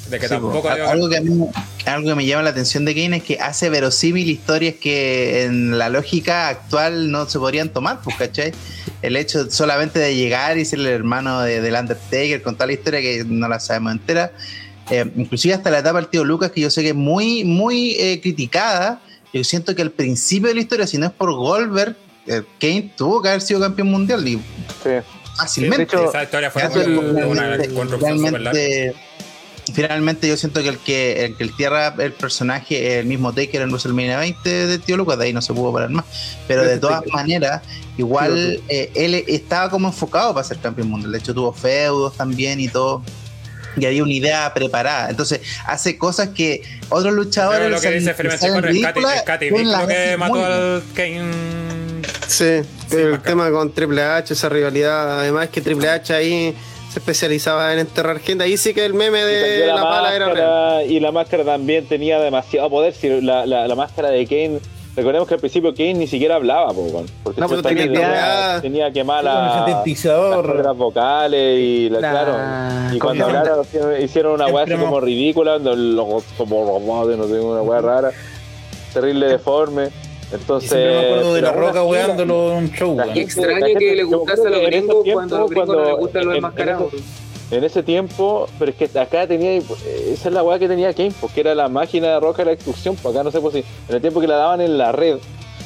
de 0.09 0.19
que 0.19 0.27
Sí, 0.27 0.33
tampoco 0.33 0.61
po. 0.61 0.73
dio- 0.75 0.87
algo, 0.89 1.09
que 1.09 1.17
a 1.17 1.21
mí- 1.21 1.47
algo 1.85 2.07
que 2.09 2.15
me 2.15 2.25
llama 2.25 2.43
la 2.43 2.49
atención 2.51 2.85
de 2.85 2.93
Kane 2.93 3.17
es 3.17 3.23
que 3.23 3.39
hace 3.39 3.69
verosímil 3.69 4.29
historias 4.29 4.75
que 4.75 5.43
en 5.43 5.77
la 5.77 5.89
lógica 5.89 6.47
actual 6.49 7.09
no 7.11 7.27
se 7.27 7.39
podrían 7.39 7.69
tomar, 7.69 7.99
pues, 8.03 8.15
¿cachai? 8.17 8.53
El 9.03 9.15
hecho 9.17 9.51
solamente 9.51 9.99
de 9.99 10.15
llegar 10.15 10.57
y 10.57 10.65
ser 10.65 10.79
el 10.79 10.87
hermano 10.87 11.41
de, 11.41 11.61
del 11.61 11.75
Undertaker 11.75 12.41
con 12.41 12.55
tal 12.55 12.71
historia 12.71 13.01
que 13.01 13.23
no 13.25 13.47
la 13.47 13.59
sabemos 13.59 13.91
entera. 13.91 14.31
Eh, 14.89 15.05
inclusive 15.15 15.53
hasta 15.53 15.69
la 15.69 15.79
etapa 15.79 15.99
del 15.99 16.07
tío 16.07 16.23
Lucas, 16.23 16.51
que 16.51 16.61
yo 16.61 16.69
sé 16.69 16.81
que 16.81 16.89
es 16.89 16.95
muy, 16.95 17.43
muy 17.43 17.91
eh, 17.99 18.19
criticada. 18.21 19.01
Yo 19.33 19.43
siento 19.43 19.75
que 19.75 19.81
al 19.81 19.91
principio 19.91 20.47
de 20.49 20.55
la 20.55 20.61
historia, 20.61 20.87
si 20.87 20.97
no 20.97 21.05
es 21.05 21.11
por 21.11 21.33
Goldberg, 21.33 21.95
eh, 22.27 22.43
Kane 22.59 22.93
tuvo 22.95 23.21
que 23.21 23.29
haber 23.29 23.41
sido 23.41 23.59
campeón 23.59 23.89
mundial 23.89 24.25
y 24.27 24.35
Sí. 24.83 24.89
fácilmente. 25.35 25.77
de 25.97 26.01
hecho, 26.01 26.09
esa 26.09 26.23
historia 26.23 26.49
fue 26.51 26.63
una 27.25 27.57
construcción 27.57 28.19
súper 28.19 28.41
larga. 28.41 28.61
Finalmente, 29.65 29.73
finalmente 29.73 30.27
yo 30.27 30.37
siento 30.37 30.61
que 30.61 30.69
el 30.69 30.77
que 30.79 31.25
el 31.25 31.35
que 31.35 31.43
el 31.43 31.55
tierra 31.55 31.93
el 31.97 32.13
personaje 32.13 32.99
el 32.99 33.05
mismo 33.05 33.33
Taker 33.33 33.61
en 33.61 33.69
WrestleMania 33.69 34.17
20 34.17 34.67
de 34.67 34.79
Tío 34.79 34.97
Lucas 34.97 35.17
de 35.17 35.25
ahí 35.25 35.33
no 35.33 35.41
se 35.41 35.53
pudo 35.53 35.71
parar 35.71 35.89
más 35.89 36.05
pero 36.47 36.63
de 36.63 36.77
todas 36.77 37.05
maneras 37.07 37.61
igual 37.97 38.61
eh, 38.67 38.91
él 38.95 39.15
estaba 39.27 39.69
como 39.69 39.87
enfocado 39.87 40.33
para 40.33 40.43
ser 40.43 40.57
campeón 40.57 40.89
mundial 40.89 41.11
de 41.11 41.19
hecho 41.19 41.33
tuvo 41.33 41.53
feudos 41.53 42.15
también 42.17 42.59
y 42.59 42.67
todo 42.67 43.03
y 43.75 43.85
había 43.85 44.03
una 44.03 44.13
idea 44.13 44.53
preparada 44.53 45.09
entonces 45.09 45.41
hace 45.65 45.97
cosas 45.97 46.29
que 46.29 46.61
otros 46.89 47.13
luchadores 47.13 47.59
Pero 47.61 47.75
lo 47.75 47.81
que 47.81 47.91
dice 47.91 48.37
salen 48.37 48.73
Chico 48.73 49.09
es 49.09 49.21
Katy, 49.23 49.49
lo 49.49 49.87
que 49.87 50.15
mató 50.17 50.45
al 50.45 50.83
Kane. 50.93 51.31
Sí, 52.27 52.61
el 52.91 53.11
bacán. 53.11 53.23
tema 53.23 53.51
con 53.51 53.71
Triple 53.71 54.03
H, 54.03 54.33
esa 54.33 54.49
rivalidad. 54.49 55.19
Además 55.19 55.49
que 55.49 55.61
Triple 55.61 55.89
H 55.89 56.13
ahí 56.13 56.55
se 56.93 56.99
especializaba 56.99 57.73
en 57.73 57.79
enterrar 57.79 58.19
gente. 58.19 58.43
Ahí 58.43 58.55
sí 58.55 58.73
que 58.73 58.85
el 58.85 58.93
meme 58.93 59.23
de 59.25 59.65
la, 59.65 59.81
pala 59.81 60.15
era 60.15 60.29
real. 60.29 60.91
y 60.91 60.99
la 60.99 61.11
máscara 61.11 61.43
también 61.43 61.85
tenía 61.87 62.19
demasiado 62.19 62.69
poder. 62.69 62.93
Si 62.93 63.09
la, 63.21 63.45
la, 63.47 63.67
la 63.67 63.75
máscara 63.75 64.09
de 64.09 64.25
Kane, 64.27 64.59
recordemos 64.95 65.27
que 65.27 65.33
al 65.33 65.39
principio 65.39 65.73
Kane 65.73 65.95
ni 65.95 66.05
siquiera 66.07 66.35
hablaba, 66.35 66.67
po, 66.71 67.03
porque 67.23 67.41
No, 67.41 67.47
pues 67.49 67.63
tenía- 67.63 67.83
tenía, 68.61 68.91
tenía 68.91 69.21
la, 69.23 69.65
sintetizador. 69.65 70.63
las 70.63 70.77
vocales 70.77 71.59
y 71.59 71.89
la, 71.89 71.99
La- 71.99 72.11
claro. 72.11 72.95
Y 72.95 72.99
cuando 72.99 73.25
hablaron, 73.25 73.65
hicieron 73.99 74.33
una 74.33 74.45
weá 74.47 74.65
así 74.65 74.75
como 74.75 74.99
ridícula, 75.01 75.53
donde 75.53 75.75
los 75.75 76.23
como 76.37 76.63
robots, 76.63 77.17
no 77.17 77.27
sé, 77.27 77.39
una 77.39 77.61
weá 77.63 77.81
rara, 77.81 78.11
terrible 78.93 79.27
deforme. 79.27 79.89
Y 80.31 80.35
Entonces, 80.35 80.69
siempre 80.69 80.93
me 80.99 81.05
acuerdo 81.05 81.33
de 81.35 81.41
la 81.41 81.51
roca 81.51 81.83
weándolo 81.83 82.51
en 82.51 82.57
un 82.57 82.71
show. 82.71 82.97
Qué 83.13 83.21
extraño 83.21 83.59
la 83.59 83.79
que 83.79 83.95
le 83.95 84.03
gustase 84.03 84.47
a 84.47 84.49
los 84.49 84.61
gringos 84.61 85.05
cuando 85.13 85.35
a 85.35 85.39
los 85.39 85.49
gringos 85.49 85.67
no 85.75 85.85
les 85.85 85.97
gustan 85.97 86.21
los 86.25 86.25
en- 86.25 86.31
en 86.31 86.35
enmascarados. 86.37 86.93
ese- 86.93 87.55
en 87.57 87.63
ese 87.63 87.83
tiempo, 87.83 88.47
pero 88.57 88.71
es 88.71 88.77
que 88.77 88.99
acá 88.99 89.27
tenía, 89.27 89.53
esa 89.53 90.27
es 90.29 90.33
la 90.33 90.41
weá 90.41 90.57
que 90.57 90.67
tenía 90.67 90.91
Kane, 90.93 91.11
porque 91.21 91.41
era 91.41 91.53
la 91.53 91.67
máquina 91.69 92.07
de 92.13 92.19
roca 92.19 92.39
de 92.39 92.45
la 92.45 92.51
destrucción, 92.55 92.95
pues 92.95 93.13
acá 93.13 93.23
no 93.23 93.29
sé 93.31 93.39
por 93.41 93.51
si, 93.51 93.59
en 93.59 93.95
el 93.95 94.01
tiempo 94.01 94.19
que 94.21 94.27
la 94.27 94.37
daban 94.37 94.61
en 94.61 94.77
la 94.77 94.91
red, 94.91 95.17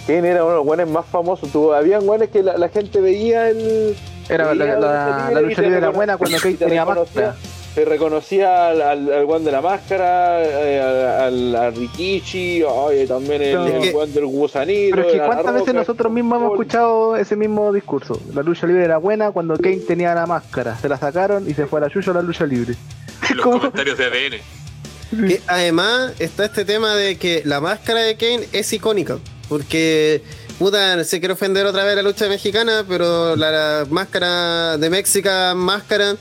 Kane 0.05 0.28
era 0.28 0.43
uno 0.43 0.51
de 0.53 0.58
los 0.60 0.66
weones 0.68 0.88
más 0.89 1.05
famosos, 1.05 1.49
tuvo, 1.49 1.74
habían 1.74 2.08
weones 2.08 2.30
que 2.30 2.43
la, 2.43 2.58
la 2.58 2.68
gente 2.70 2.99
veía 2.99 3.49
el... 3.49 3.95
Era 4.28 4.53
la, 4.53 4.66
veía 4.66 4.80
la, 4.80 5.26
el 5.30 5.34
la 5.36 5.41
y 5.41 5.43
lucha 5.45 5.62
libre 5.62 5.78
era 5.78 5.89
buena 5.89 6.18
cuando 6.18 6.36
y 6.36 6.39
Kane 6.41 6.55
te 6.55 6.66
tenía 6.66 6.84
reconocía- 6.84 7.36
Se 7.78 7.86
reconocía 7.86 8.69
al, 8.69 8.82
al, 8.82 9.43
de 9.43 9.51
la 9.51 9.61
máscara, 9.61 10.43
eh, 10.43 10.82
al, 10.82 11.55
al, 11.55 11.55
a 11.55 11.69
Rikichi, 11.69 12.63
también 13.07 13.43
el, 13.43 13.67
el 13.67 13.93
weón 13.93 14.11
del 14.15 14.25
gusanito. 14.25 14.95
Pero 14.95 15.07
es 15.07 15.13
que 15.13 15.19
cuántas 15.19 15.53
veces 15.53 15.75
nosotros 15.75 16.11
mismos 16.11 16.39
hemos 16.39 16.53
escuchado 16.53 17.15
ese 17.17 17.36
mismo 17.36 17.71
discurso. 17.71 18.19
La 18.34 18.41
lucha 18.41 18.65
libre 18.65 18.84
era 18.84 18.97
buena 18.97 19.30
cuando 19.30 19.55
Kane 19.57 19.78
tenía 19.88 20.15
la 20.15 20.25
máscara. 20.25 20.75
Se 20.80 20.89
la 20.89 20.97
sacaron 20.97 21.47
y 21.47 21.53
se 21.53 21.67
fue 21.67 21.78
a 21.78 21.82
la 21.84 21.93
yuya 21.93 22.13
a 22.13 22.15
la 22.15 22.21
lucha 22.23 22.47
libre. 22.47 22.73
Los 23.36 23.41
¿Cómo? 23.43 23.59
comentarios 23.59 23.95
de 23.95 24.05
ADN. 24.05 25.28
Que 25.28 25.41
además 25.45 26.13
está 26.17 26.45
este 26.45 26.65
tema 26.65 26.95
de 26.95 27.17
que 27.17 27.43
la 27.45 27.61
máscara 27.61 28.01
de 28.01 28.17
Kane 28.17 28.47
es 28.53 28.73
icónica. 28.73 29.19
Porque, 29.49 30.23
puta, 30.57 30.95
no 30.95 31.03
sé, 31.03 31.19
quiero 31.19 31.36
ofender 31.36 31.63
otra 31.67 31.84
vez 31.84 31.95
la 31.95 32.01
lucha 32.01 32.28
mexicana, 32.28 32.86
pero 32.89 33.36
la, 33.36 33.51
la 33.51 33.86
máscara 33.88 34.78
de 34.78 34.89
México, 34.89 35.30
máscara, 35.55 36.15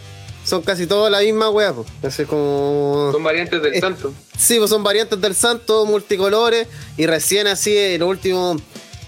son 0.47 0.63
casi 0.63 0.87
todas 0.87 1.11
la 1.11 1.21
misma 1.21 1.51
wea. 1.51 1.73
po. 1.73 1.85
Así 2.03 2.25
como. 2.25 3.11
Son 3.13 3.23
variantes 3.23 3.61
del 3.61 3.75
Eh, 3.75 3.81
santo. 3.81 4.13
Sí, 4.39 4.59
pues 4.59 4.71
son 4.71 4.83
variantes 4.83 5.21
del 5.21 5.35
santo, 5.35 5.85
multicolores, 5.87 6.69
y 6.97 7.07
recién 7.07 7.47
así 7.49 7.77
en 7.77 8.01
los 8.01 8.09
últimos 8.09 8.63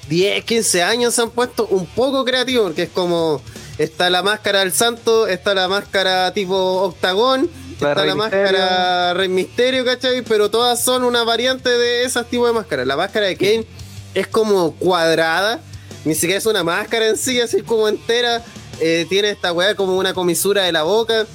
10, 0.08 0.44
15 0.44 0.82
años 0.82 1.14
se 1.14 1.22
han 1.22 1.30
puesto 1.30 1.66
un 1.66 1.86
poco 1.86 2.24
creativos, 2.24 2.66
porque 2.66 2.82
es 2.84 2.88
como, 2.90 3.40
está 3.78 4.10
la 4.10 4.22
máscara 4.22 4.60
del 4.60 4.72
santo, 4.72 5.26
está 5.28 5.54
la 5.54 5.68
máscara 5.68 6.32
tipo 6.32 6.56
octagón, 6.82 7.50
La 7.80 7.90
está 7.90 7.94
Rey 8.02 8.08
la 8.08 8.14
Misterio. 8.16 8.42
máscara 8.44 9.14
Rey 9.14 9.28
Misterio, 9.28 9.84
¿cachai? 9.84 10.22
Pero 10.22 10.50
todas 10.50 10.82
son 10.82 11.04
una 11.04 11.22
variante 11.24 11.68
de 11.68 12.04
esos 12.04 12.26
tipos 12.28 12.48
de 12.48 12.54
máscaras. 12.54 12.86
La 12.86 12.96
máscara 12.96 13.26
de 13.26 13.36
Kane 13.36 13.66
es 14.14 14.26
como 14.26 14.74
cuadrada, 14.76 15.60
ni 16.06 16.14
siquiera 16.14 16.38
es 16.38 16.46
una 16.46 16.64
máscara 16.64 17.06
en 17.08 17.16
sí, 17.18 17.40
así 17.40 17.60
como 17.62 17.86
entera, 17.86 18.42
eh, 18.80 19.06
tiene 19.08 19.30
esta 19.30 19.52
weá 19.52 19.74
como 19.74 19.96
una 19.96 20.14
comisura 20.14 20.62
de 20.64 20.72
la 20.72 20.82
boca, 20.82 21.26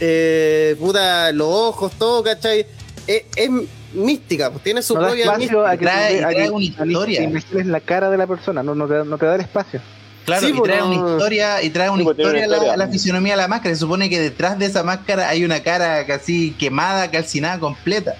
eh, 0.00 0.76
puta, 0.78 1.32
los 1.32 1.48
ojos, 1.48 1.92
todo, 1.98 2.22
¿cachai? 2.22 2.66
Es, 3.06 3.22
es 3.36 3.50
mística, 3.94 4.50
pues 4.50 4.62
tiene 4.64 4.82
su 4.82 4.94
No 4.94 5.00
propia 5.00 5.24
espacio 5.24 5.66
a 5.66 5.76
que, 5.76 5.84
Trae- 5.84 6.18
trae 6.20 6.50
una 6.50 6.58
que 6.58 6.64
historia. 6.64 7.22
imagines 7.22 7.66
la 7.66 7.80
cara 7.80 8.10
de 8.10 8.16
la 8.18 8.26
persona. 8.26 8.62
No, 8.62 8.74
no, 8.74 8.86
te, 8.86 8.94
da- 8.94 9.04
no 9.04 9.18
te 9.18 9.26
da 9.26 9.34
el 9.34 9.40
espacio. 9.42 9.80
Claro, 10.24 10.46
Sí, 10.46 10.52
y 10.54 10.56
pues, 10.56 10.70
trae 10.70 10.80
no. 10.80 10.86
una 10.88 11.10
historia, 11.14 11.62
y 11.62 11.70
trae 11.70 11.90
una 11.90 12.04
pues, 12.04 12.16
tiene 12.16 12.30
una 12.30 12.38
historia, 12.40 12.58
la, 12.58 12.64
historia. 12.64 12.86
la 12.86 12.92
fisionomía 12.92 13.32
de 13.32 13.36
la 13.38 13.48
máscara. 13.48 13.74
Se 13.74 13.80
supone 13.80 14.08
que 14.08 14.20
detrás 14.20 14.58
de 14.58 14.66
esa 14.66 14.82
máscara 14.84 15.28
hay 15.28 15.44
una 15.44 15.62
cara 15.62 16.06
casi 16.06 16.52
quemada, 16.52 17.10
calcinada, 17.10 17.58
completa. 17.58 18.14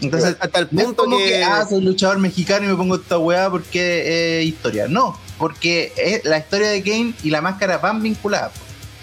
Entonces, 0.00 0.36
hasta 0.40 0.60
el 0.60 0.68
no 0.70 0.80
es 0.80 0.86
punto 0.86 1.04
como 1.04 1.18
que, 1.18 1.26
que, 1.26 1.44
ah, 1.44 1.66
soy 1.68 1.82
luchador 1.82 2.18
mexicano 2.18 2.64
y 2.64 2.68
me 2.68 2.74
pongo 2.76 2.94
esta 2.94 3.18
weá 3.18 3.50
porque 3.50 4.40
es 4.40 4.46
historia. 4.46 4.86
No, 4.88 5.18
porque 5.40 5.92
es- 5.96 6.24
la 6.24 6.38
historia 6.38 6.68
de 6.68 6.82
Kane 6.82 7.14
y 7.24 7.30
la 7.30 7.40
máscara 7.40 7.78
van 7.78 8.00
vinculadas. 8.02 8.52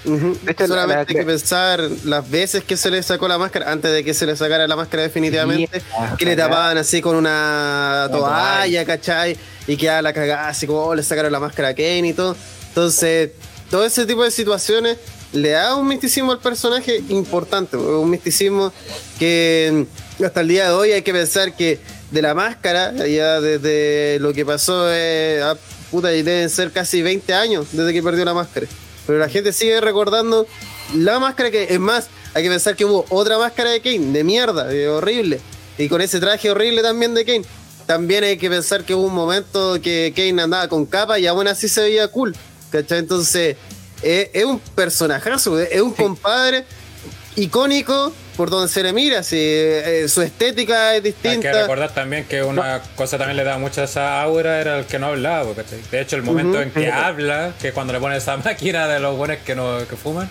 De 0.05 0.51
hecho, 0.51 0.63
la- 0.63 0.67
solamente 0.67 0.93
la- 1.13 1.19
hay 1.19 1.25
que 1.25 1.29
pensar 1.29 1.81
las 2.05 2.29
veces 2.29 2.63
que 2.63 2.77
se 2.77 2.89
le 2.91 3.01
sacó 3.03 3.27
la 3.27 3.37
máscara, 3.37 3.69
antes 3.71 3.91
de 3.91 4.03
que 4.05 4.13
se 4.13 4.25
le 4.25 4.37
sacara 4.37 4.65
la 4.67 4.75
máscara 4.77 5.03
definitivamente, 5.03 5.81
que 6.17 6.25
le 6.25 6.35
tapaban 6.37 6.77
así 6.77 7.01
con 7.01 7.15
una 7.17 8.07
toalla, 8.11 8.85
¿cachai? 8.85 9.35
Y 9.67 9.75
que 9.75 9.87
la 10.01 10.13
cagada 10.13 10.47
así 10.47 10.65
como 10.67 10.79
oh, 10.85 10.95
le 10.95 11.03
sacaron 11.03 11.31
la 11.31 11.39
máscara 11.41 11.69
a 11.69 11.73
Kane 11.73 12.07
y 12.09 12.13
todo. 12.13 12.37
Entonces, 12.69 13.31
todo 13.71 13.83
ese 13.83 14.05
tipo 14.05 14.23
de 14.23 14.31
situaciones 14.31 14.97
le 15.33 15.49
da 15.49 15.75
un 15.75 15.87
misticismo 15.87 16.31
al 16.31 16.39
personaje 16.39 17.01
importante, 17.09 17.75
un 17.75 18.09
misticismo 18.09 18.71
que 19.19 19.85
mm, 20.19 20.23
hasta 20.23 20.39
el 20.41 20.47
día 20.47 20.65
de 20.65 20.71
hoy 20.71 20.91
hay 20.93 21.01
que 21.01 21.11
pensar 21.11 21.53
que 21.55 21.79
de 22.11 22.21
la 22.21 22.33
máscara, 22.33 22.93
ya 23.07 23.41
desde 23.41 24.19
lo 24.21 24.31
que 24.31 24.45
pasó, 24.45 24.85
eh, 24.89 25.41
a- 25.43 25.57
puta, 25.91 26.13
y 26.13 26.21
deben 26.23 26.49
ser 26.49 26.71
casi 26.71 27.01
20 27.01 27.33
años 27.33 27.67
desde 27.71 27.93
que 27.93 28.03
perdió 28.03 28.25
la 28.25 28.33
máscara. 28.33 28.67
Pero 29.05 29.19
la 29.19 29.29
gente 29.29 29.53
sigue 29.53 29.79
recordando 29.81 30.47
la 30.95 31.19
máscara 31.19 31.51
que, 31.51 31.63
es 31.69 31.79
más, 31.79 32.07
hay 32.33 32.43
que 32.43 32.49
pensar 32.49 32.75
que 32.75 32.85
hubo 32.85 33.05
otra 33.09 33.37
máscara 33.37 33.71
de 33.71 33.81
Kane, 33.81 34.11
de 34.11 34.23
mierda, 34.23 34.65
de 34.65 34.89
horrible. 34.89 35.39
Y 35.77 35.87
con 35.89 36.01
ese 36.01 36.19
traje 36.19 36.51
horrible 36.51 36.81
también 36.81 37.13
de 37.13 37.25
Kane. 37.25 37.45
También 37.85 38.23
hay 38.25 38.37
que 38.37 38.49
pensar 38.49 38.83
que 38.83 38.93
hubo 38.93 39.07
un 39.07 39.13
momento 39.13 39.81
que 39.81 40.11
Kane 40.15 40.41
andaba 40.41 40.67
con 40.67 40.85
capa 40.85 41.19
y 41.19 41.27
aún 41.27 41.47
así 41.47 41.69
se 41.69 41.81
veía 41.81 42.07
cool. 42.09 42.35
¿Cachai? 42.69 42.99
Entonces, 42.99 43.55
eh, 44.03 44.29
es 44.33 44.43
un 44.45 44.59
personajazo, 44.59 45.59
es 45.59 45.81
un 45.81 45.93
compadre 45.93 46.65
icónico 47.35 48.11
por 48.37 48.49
donde 48.49 48.71
se 48.71 48.81
le 48.83 48.93
mira. 48.93 49.23
si, 49.23 49.35
eh, 49.39 50.05
su 50.07 50.21
estética 50.21 50.91
es 50.95 50.97
Hay 50.97 51.01
que 51.01 51.07
distinta. 51.09 51.61
recordar 51.63 51.91
también 51.93 52.23
que 52.25 52.43
una 52.43 52.81
cosa 52.95 53.17
también 53.17 53.35
le 53.35 53.43
da 53.43 53.57
mucha 53.57 53.83
esa 53.83 54.21
aura 54.21 54.61
era 54.61 54.79
el 54.79 54.85
que 54.85 54.99
no 54.99 55.07
hablaba, 55.07 55.53
¿cachai? 55.55 55.79
De 55.91 55.99
hecho, 56.01 56.15
el 56.15 56.23
momento 56.23 56.61
en 56.61 56.71
que 56.71 56.91
habla, 56.91 57.51
que 57.59 57.73
cuando 57.73 57.91
le 57.93 57.99
pone 57.99 58.15
esa 58.15 58.37
máquina 58.37 58.87
de 58.87 58.99
los 58.99 59.17
buenos 59.17 59.37
que 59.45 59.55
no 59.55 59.79
que 59.89 59.95
fuman, 59.97 60.29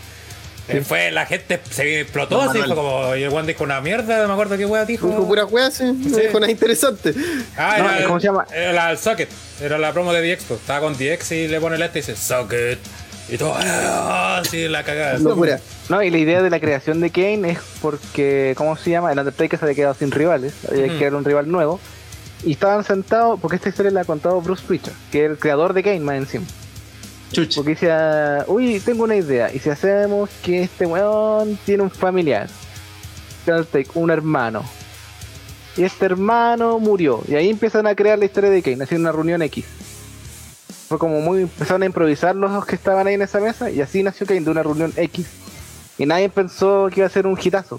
eh, 0.69 0.83
fue 0.85 1.13
la 1.13 1.27
gente 1.27 1.61
se 1.71 2.01
explotó 2.01 2.43
así, 2.43 2.59
fue 2.59 2.75
como 2.75 3.15
y 3.15 3.23
el 3.23 3.33
one 3.33 3.47
dijo 3.47 3.63
una 3.63 3.81
mierda, 3.81 4.19
no 4.23 4.27
me 4.29 4.33
acuerdo 4.33 4.57
qué 4.57 4.67
wea 4.67 4.85
dijo. 4.85 5.07
Dijo 5.09 5.27
pura 5.27 5.45
wea, 5.45 5.71
sí, 5.71 5.85
no 5.85 6.17
Sí. 6.17 6.23
dijo 6.27 6.41
nada 6.41 6.51
interesante. 6.51 7.15
Ah, 7.57 7.77
No, 7.79 7.91
era, 7.93 8.07
¿cómo 8.07 8.19
se 8.21 8.27
llama? 8.27 8.47
Era 8.53 8.73
la, 8.73 8.91
el 8.91 8.99
Socket, 8.99 9.29
era 9.61 9.79
la 9.79 9.93
promo 9.93 10.13
de 10.13 10.23
DX, 10.37 10.51
estaba 10.51 10.81
con 10.81 10.95
DX 10.97 11.33
y 11.33 11.49
le 11.49 11.61
pone 11.61 11.77
el 11.77 11.83
este 11.83 11.99
y 11.99 12.03
dice 12.03 12.17
Socket. 12.17 12.79
Y 13.29 13.39
todo, 13.39 13.55
ah, 13.57 14.39
así 14.39 14.69
la 14.69 14.85
cagada. 14.85 15.19
Locura. 15.19 15.59
No, 15.89 16.03
y 16.03 16.11
la 16.11 16.19
idea 16.19 16.43
de 16.43 16.51
la 16.51 16.61
creación 16.61 17.01
de 17.01 17.11
Kane 17.11 17.51
es 17.51 17.59
porque, 17.83 18.55
¿cómo 18.57 18.77
se 18.77 18.91
llama? 18.91 19.11
El 19.13 19.19
Undertaker 19.19 19.59
se 19.59 19.65
había 19.65 19.75
quedado 19.75 19.95
sin 19.95 20.11
rivales, 20.13 20.55
había 20.69 20.87
que 20.97 21.05
era 21.05 21.17
un 21.17 21.25
rival 21.25 21.51
nuevo. 21.51 21.81
Y 22.45 22.53
estaban 22.53 22.85
sentados, 22.85 23.41
porque 23.41 23.57
esta 23.57 23.69
historia 23.69 23.91
la 23.91 24.03
ha 24.03 24.05
contado 24.05 24.41
Bruce 24.41 24.63
Prichard, 24.67 24.95
que 25.11 25.25
es 25.25 25.31
el 25.31 25.39
creador 25.39 25.73
de 25.73 25.83
Kane 25.83 26.01
más 26.01 26.17
encima. 26.17 26.45
Chucha. 27.33 27.57
Porque 27.57 27.71
decía, 27.71 28.45
uy, 28.47 28.79
tengo 28.81 29.05
una 29.05 29.17
idea. 29.17 29.53
Y 29.53 29.59
si 29.59 29.71
hacemos 29.71 30.31
que 30.45 30.63
este 30.63 30.87
weón 30.87 31.59
tiene 31.65 31.83
un 31.83 31.91
familiar, 31.91 32.49
un 33.95 34.11
hermano. 34.11 34.63
Y 35.77 35.85
este 35.85 36.07
hermano 36.07 36.79
murió. 36.79 37.23
Y 37.29 37.35
ahí 37.35 37.51
empiezan 37.51 37.87
a 37.87 37.95
crear 37.95 38.19
la 38.19 38.25
historia 38.25 38.51
de 38.51 38.63
Kane, 38.63 38.85
haciendo 38.85 39.09
una 39.09 39.17
reunión 39.17 39.43
X. 39.43 39.65
Fue 40.89 40.99
como 40.99 41.21
muy, 41.21 41.43
empezaron 41.43 41.83
a 41.83 41.87
improvisar 41.87 42.37
los 42.37 42.65
que 42.65 42.77
estaban 42.77 43.07
ahí 43.07 43.15
en 43.15 43.23
esa 43.23 43.41
mesa. 43.41 43.71
Y 43.71 43.81
así 43.81 44.03
nació 44.03 44.27
Kane 44.27 44.41
de 44.43 44.51
una 44.51 44.63
reunión 44.63 44.93
X. 44.97 45.27
Y 45.99 46.07
nadie 46.07 46.29
pensó 46.29 46.89
que 46.93 47.01
iba 47.01 47.07
a 47.07 47.11
ser 47.11 47.27
un 47.27 47.39
hitazo. 47.43 47.79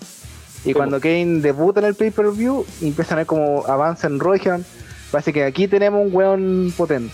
Y 0.65 0.73
cuando 0.73 0.99
Kane 0.99 1.39
debuta 1.41 1.79
en 1.79 1.85
el 1.85 1.95
pay-per-view, 1.95 2.65
y 2.81 2.87
empiezan 2.87 3.13
a 3.13 3.21
ver 3.21 3.27
como 3.27 3.65
avanza 3.67 4.07
en 4.07 4.19
dijeron, 4.19 4.65
parece 5.11 5.31
que 5.31 5.43
aquí 5.45 5.67
tenemos 5.67 6.05
un 6.05 6.13
weón 6.13 6.73
potente. 6.75 7.13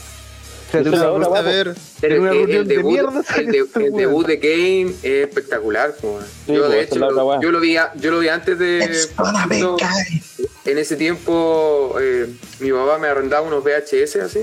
O 0.69 0.71
sea, 0.71 1.11
una- 1.11 1.25
ahora, 1.27 1.39
A 1.39 1.41
ver, 1.43 1.75
Pero 2.01 2.31
el 2.31 2.47
de 2.67 2.75
debut, 2.77 2.91
mierda 2.93 3.19
el, 3.19 3.25
salió 3.25 3.51
de- 3.51 3.59
este 3.59 3.85
el 3.85 3.93
debut 3.93 4.25
de 4.25 4.39
Kane 4.39 4.95
es 5.03 5.27
espectacular. 5.27 5.93
Sí, 6.01 6.07
yo, 6.53 6.67
de 6.67 6.81
hecho, 6.81 6.95
lo- 6.97 7.39
yo 7.41 7.51
lo 7.51 7.59
vi, 7.59 7.77
a- 7.77 7.91
yo 7.95 8.09
lo 8.09 8.17
vi 8.19 8.29
antes 8.29 8.57
de. 8.57 8.79
Justo 9.15 9.77
en 10.65 10.77
ese 10.79 10.95
tiempo, 10.95 11.95
eh, 12.01 12.27
mi 12.59 12.71
papá 12.71 12.97
me 12.97 13.07
arrendaba 13.07 13.45
unos 13.45 13.63
VHS 13.63 14.15
así, 14.21 14.39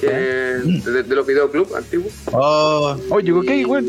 que 0.00 0.06
de, 0.10 1.02
de 1.02 1.14
los 1.14 1.26
videoclubs 1.26 1.74
antiguos. 1.74 2.12
Oh, 2.32 2.96
Oye, 3.10 3.32
ok, 3.32 3.50
y, 3.50 3.64
weón. 3.64 3.86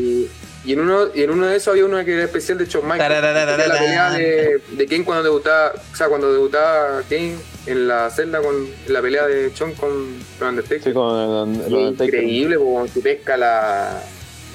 y 0.64 0.72
en 0.72 0.80
uno 0.80 1.06
y 1.14 1.22
en 1.22 1.30
uno 1.30 1.46
de 1.46 1.56
esos 1.56 1.68
había 1.72 1.84
uno 1.84 2.04
que 2.04 2.12
era 2.14 2.24
especial 2.24 2.58
de 2.58 2.66
Shawn 2.66 2.84
Michaels. 2.86 3.14
Era 3.18 3.56
la 3.56 3.56
pelea 3.78 4.10
de, 4.12 4.60
de 4.70 4.86
Kane 4.86 5.04
cuando 5.04 5.24
debutaba, 5.24 5.72
o 5.92 5.96
sea, 5.96 6.08
cuando 6.08 6.32
debutaba 6.32 7.02
Kane 7.08 7.34
en 7.66 7.88
la 7.88 8.10
celda 8.10 8.40
con 8.40 8.54
en 8.86 8.92
la 8.92 9.00
pelea 9.02 9.26
de 9.26 9.50
Shawn 9.54 9.72
con, 9.74 9.90
con 10.38 10.48
Undertaker. 10.48 10.82
Sí, 10.84 10.92
con 10.92 11.16
el, 11.50 11.60
el 11.66 11.72
Undertaker. 11.74 12.14
increíble, 12.14 12.58
porque 12.58 12.92
que 12.92 13.00
pesca 13.00 13.36
la, 13.36 14.02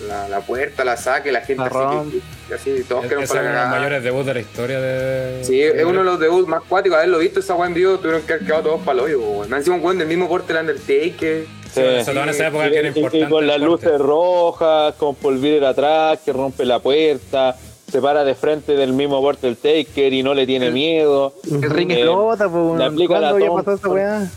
la, 0.07 0.27
la 0.29 0.41
puerta, 0.41 0.83
la 0.85 0.97
saque, 0.97 1.31
la 1.31 1.41
gente 1.41 1.63
La 1.63 1.99
así, 1.99 2.21
así, 2.53 2.83
todos 2.87 3.05
Ese 3.05 3.09
quedan 3.09 3.23
es 3.23 3.29
para 3.29 3.41
uno 3.41 3.49
de 3.51 3.55
los 3.61 3.69
mayores 3.69 4.03
debuts 4.03 4.25
de 4.27 4.33
la 4.33 4.39
historia 4.39 4.79
de. 4.79 5.43
Sí, 5.43 5.61
es 5.61 5.83
uno 5.83 5.99
de 5.99 6.05
los 6.05 6.19
debuts 6.19 6.47
más 6.47 6.61
cuáticos. 6.63 6.97
Haberlo 6.97 7.19
visto 7.19 7.39
esa 7.39 7.55
weá 7.55 7.67
en 7.67 7.73
vivo, 7.73 7.97
tuvieron 7.97 8.21
que 8.23 8.33
haber 8.33 8.45
quedado 8.45 8.63
todos 8.63 8.81
para 8.81 8.99
el 8.99 9.05
hoyo. 9.05 9.19
weón. 9.21 9.49
Me 9.49 9.55
han 9.55 9.63
sido 9.63 9.75
un 9.75 9.83
weón 9.83 9.97
del 9.97 10.07
mismo 10.07 10.27
porte 10.27 10.53
del 10.53 10.61
Undertaker. 10.61 11.45
Sí, 11.65 11.81
sobre 11.81 12.03
todo 12.05 12.23
en 12.23 12.29
esa 12.29 12.47
época 12.47 12.67
Y- 12.67 12.71
que 12.71 12.77
era 12.77 12.87
y- 12.87 12.91
y 12.91 12.95
importante. 12.97 13.29
con 13.29 13.47
las 13.47 13.59
luces 13.59 13.99
rojas, 13.99 14.93
con 14.95 15.15
Paul 15.15 15.37
Bearer 15.39 15.65
atrás, 15.65 16.19
que 16.23 16.31
rompe 16.33 16.65
la 16.65 16.79
puerta, 16.79 17.55
se 17.91 18.01
para 18.01 18.23
de 18.23 18.35
frente 18.35 18.73
del 18.73 18.93
mismo 18.93 19.21
Portal 19.21 19.55
Taker 19.57 20.13
y 20.13 20.23
no 20.23 20.33
le 20.33 20.45
tiene 20.45 20.71
miedo. 20.71 21.33
El 21.49 21.69
ring 21.69 21.91
Eh, 21.91 21.95
explota, 22.01 22.49
pues, 22.49 22.77
le 22.79 22.85
aplica 22.85 23.07
¿cuándo 23.07 23.21
la 23.27 23.29
había 23.33 23.47
Tom- 23.47 23.55
pasado 23.57 23.77
esa 23.77 23.87
weá? 23.89 24.31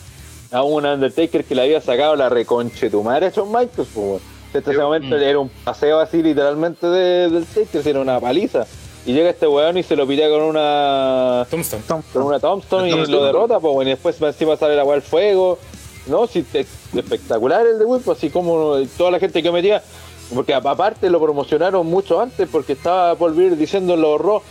A 0.53 0.63
un 0.65 0.85
Undertaker 0.85 1.45
que 1.45 1.55
le 1.55 1.63
había 1.63 1.81
sacado 1.81 2.17
la 2.17 2.29
reconche 2.29 2.91
tu 2.91 3.03
madre 3.05 3.27
a 3.27 3.31
Shawn 3.31 3.49
Michaels. 3.49 3.89
Pues, 3.95 4.21
Este 4.53 4.71
ese 4.73 4.81
momento 4.81 5.17
era 5.17 5.39
un 5.39 5.49
paseo 5.49 6.01
así 6.01 6.23
literalmente 6.23 6.87
de- 6.87 7.29
del 7.31 7.45
Taker, 7.47 7.87
era 7.87 8.01
una 8.01 8.19
paliza. 8.21 8.67
Y 9.07 9.13
llega 9.13 9.31
este 9.31 9.47
weón 9.47 9.79
y 9.79 9.83
se 9.83 9.97
lo 9.97 10.07
pide 10.07 10.29
con 10.29 10.43
una 10.43 11.47
Tombstone. 11.51 11.83
con 12.13 12.23
una 12.23 12.39
Tombstone 12.41 12.89
y 12.89 12.91
Tombstone. 12.91 13.17
lo 13.19 13.25
derrota, 13.25 13.61
pues, 13.61 13.73
bueno, 13.75 13.89
y 13.91 13.93
después 13.95 14.21
encima 14.21 14.57
sale 14.57 14.77
la 14.77 14.85
weá 14.85 14.97
al 14.97 15.03
fuego. 15.03 15.59
No, 16.07 16.27
sí, 16.27 16.43
te- 16.43 16.67
espectacular 16.97 17.67
el 17.67 17.79
debut, 17.79 18.03
pues 18.03 18.19
así 18.19 18.31
como 18.31 18.77
toda 18.99 19.11
la 19.11 19.19
gente 19.19 19.43
que 19.43 19.51
metía, 19.53 19.83
porque 20.35 20.53
aparte 20.55 21.09
lo 21.11 21.21
promocionaron 21.21 21.87
mucho 21.87 22.21
antes, 22.21 22.49
porque 22.51 22.73
estaba 22.75 23.15
Paul 23.15 23.33
Bearer 23.35 23.57
diciendo 23.57 23.95
en 23.95 24.03
los 24.03 24.21
Raw, 24.21 24.43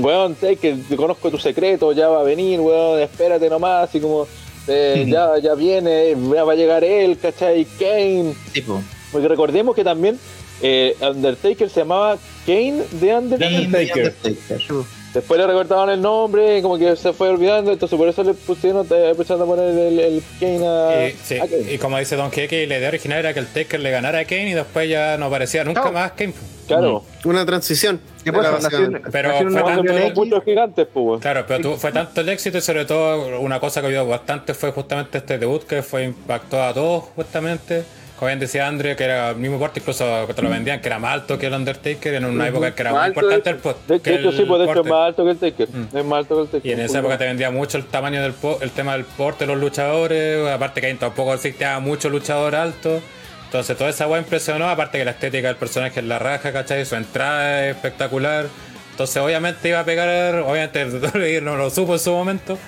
weón, 0.00 0.34
Taker, 0.34 0.76
te 0.88 0.96
conozco 0.96 1.30
tu 1.30 1.38
secreto, 1.38 1.92
ya 1.92 2.08
va 2.08 2.20
a 2.20 2.24
venir, 2.24 2.60
weón, 2.60 3.00
espérate 3.00 3.48
nomás, 3.48 3.94
y 3.94 4.00
como, 4.00 4.26
eh, 4.68 5.06
ya, 5.08 5.38
ya 5.38 5.54
viene, 5.54 6.14
ya 6.34 6.44
va 6.44 6.52
a 6.52 6.56
llegar 6.56 6.82
él, 6.84 7.18
¿cachai? 7.18 7.64
Kane, 7.78 8.34
tipo. 8.52 8.80
Porque 9.16 9.28
recordemos 9.28 9.74
que 9.74 9.82
también 9.82 10.18
eh, 10.60 10.94
Undertaker 11.00 11.70
se 11.70 11.80
llamaba 11.80 12.18
Kane 12.44 12.82
de 12.92 13.14
Undertaker. 13.14 13.62
Kane 13.72 13.86
the 13.86 13.94
Undertaker. 14.28 14.84
Después 15.14 15.40
le 15.40 15.46
recortaban 15.46 15.88
el 15.88 16.02
nombre, 16.02 16.60
como 16.60 16.76
que 16.76 16.94
se 16.96 17.14
fue 17.14 17.30
olvidando, 17.30 17.72
entonces 17.72 17.96
por 17.98 18.06
eso 18.06 18.22
le 18.22 18.34
pusieron, 18.34 18.86
empezaron 18.90 19.42
a 19.42 19.46
poner 19.46 19.68
el, 19.70 19.98
el 19.98 20.22
Kane 20.38 20.66
a, 20.68 21.08
Y, 21.08 21.12
sí, 21.24 21.36
a 21.38 21.46
Kane. 21.46 21.72
y 21.72 21.78
como 21.78 21.98
dice 21.98 22.16
Don 22.16 22.30
Keke, 22.30 22.66
la 22.66 22.76
idea 22.76 22.88
original 22.88 23.20
era 23.20 23.32
que 23.32 23.40
el 23.40 23.46
Taker 23.46 23.80
le 23.80 23.90
ganara 23.90 24.18
a 24.18 24.24
Kane 24.26 24.50
y 24.50 24.52
después 24.52 24.86
ya 24.90 25.16
no 25.16 25.26
aparecía 25.26 25.64
nunca 25.64 25.90
más 25.90 26.12
Kane. 26.12 26.34
Claro, 26.66 27.02
una 27.24 27.46
transición. 27.46 27.98
¿Qué 28.24 28.30
pasa? 28.32 28.68
Pero 29.10 29.30
fue 29.50 29.62
tanto- 29.62 29.92
muchos 30.16 30.44
gigantes, 30.44 30.86
pues. 30.92 31.20
Claro, 31.22 31.44
pero 31.48 31.60
tu- 31.62 31.76
fue 31.78 31.92
tanto 31.92 32.20
el 32.20 32.28
éxito 32.28 32.58
y 32.58 32.60
sobre 32.60 32.84
todo 32.84 33.38
una 33.40 33.58
cosa 33.60 33.80
que 33.80 33.86
ayudó 33.86 34.06
bastante 34.08 34.52
fue 34.52 34.72
justamente 34.72 35.16
este 35.18 35.38
debut 35.38 35.62
que 35.62 35.82
fue 35.82 36.04
impactó 36.04 36.62
a 36.62 36.74
todos 36.74 37.04
justamente. 37.14 37.84
Como 38.18 38.28
bien 38.28 38.38
decía 38.38 38.66
André, 38.66 38.96
que 38.96 39.04
era 39.04 39.30
el 39.30 39.36
mismo 39.36 39.58
porte, 39.58 39.80
incluso 39.80 40.26
que 40.26 40.32
te 40.32 40.40
lo 40.40 40.48
vendían, 40.48 40.80
que 40.80 40.86
era 40.88 40.98
más 40.98 41.12
alto 41.12 41.38
que 41.38 41.48
el 41.48 41.52
Undertaker, 41.52 42.14
en 42.14 42.24
una 42.24 42.48
época 42.48 42.74
que 42.74 42.80
era 42.82 42.92
Más 42.92 43.00
muy 43.02 43.08
importante 43.08 43.50
el 43.50 43.56
pot. 43.56 43.86
De, 43.86 43.96
hecho, 43.96 44.32
sí, 44.32 44.44
pues 44.46 44.58
de 44.60 44.64
hecho 44.64 44.70
es 44.72 44.76
porte. 44.78 44.90
más 44.90 45.06
alto 45.08 45.24
que 45.24 45.30
el 45.32 45.36
Taker. 45.38 45.68
Mm. 45.68 45.96
Es 45.98 46.04
más 46.06 46.18
alto 46.20 46.34
que 46.36 46.40
el 46.42 46.48
Taker. 46.48 46.66
Y 46.66 46.72
en 46.72 46.80
esa 46.80 46.98
época 47.00 47.18
te 47.18 47.24
vendía 47.26 47.50
mucho 47.50 47.76
el 47.76 47.84
tamaño 47.84 48.22
del 48.22 48.32
po- 48.32 48.58
el 48.62 48.70
tema 48.70 48.94
del 48.94 49.04
porte 49.04 49.44
de 49.46 49.52
los 49.52 49.60
luchadores, 49.60 50.48
aparte 50.48 50.80
que 50.80 50.86
ahí 50.86 50.94
tampoco 50.94 51.34
existía 51.34 51.78
mucho 51.78 52.08
luchador 52.08 52.54
alto. 52.54 53.02
Entonces 53.44 53.76
toda 53.76 53.90
esa 53.90 54.08
weá 54.08 54.18
impresionó, 54.20 54.68
aparte 54.70 54.96
que 54.98 55.04
la 55.04 55.10
estética 55.10 55.48
del 55.48 55.56
personaje 55.56 56.00
es 56.00 56.06
la 56.06 56.18
raja, 56.18 56.52
¿cachai? 56.52 56.84
Su 56.86 56.96
entrada 56.96 57.66
es 57.68 57.76
espectacular. 57.76 58.46
Entonces 58.92 59.18
obviamente 59.18 59.68
iba 59.68 59.80
a 59.80 59.84
pegar, 59.84 60.36
obviamente 60.36 60.80
el 60.80 61.44
no 61.44 61.56
lo 61.56 61.68
supo 61.68 61.92
en 61.92 62.00
su 62.00 62.12
momento. 62.12 62.58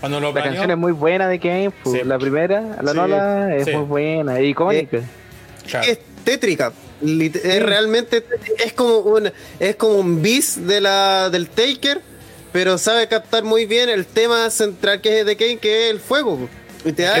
Cuando 0.00 0.20
lo 0.20 0.28
La 0.28 0.32
planeó. 0.34 0.52
canción 0.52 0.70
es 0.70 0.76
muy 0.76 0.92
buena 0.92 1.28
de 1.28 1.38
Kane, 1.38 1.70
pues, 1.82 2.00
Sí. 2.00 2.06
la 2.06 2.18
primera, 2.18 2.60
la 2.82 2.90
Sí, 2.92 2.96
Nola, 2.96 3.56
es 3.56 3.64
sí. 3.64 3.72
muy 3.72 3.84
buena, 3.84 4.38
es 4.38 4.44
icónica. 4.46 5.00
Claro. 5.68 5.90
Es 5.90 5.98
tétrica. 6.24 6.72
Es 7.02 7.62
realmente 7.62 8.24
es 8.64 8.72
como 8.72 8.98
un 8.98 9.30
es 9.60 9.76
como 9.76 9.94
un 9.96 10.22
bis 10.22 10.66
de 10.66 10.80
la 10.80 11.28
del 11.30 11.48
Taker, 11.48 12.00
pero 12.52 12.78
sabe 12.78 13.06
captar 13.06 13.44
muy 13.44 13.66
bien 13.66 13.88
el 13.90 14.06
tema 14.06 14.48
central 14.50 15.00
que 15.02 15.20
es 15.20 15.26
de 15.26 15.36
Kane, 15.36 15.58
que 15.58 15.86
es 15.86 15.90
el 15.90 16.00
fuego. 16.00 16.48
Y 16.86 16.92
te 16.92 17.02
da 17.02 17.14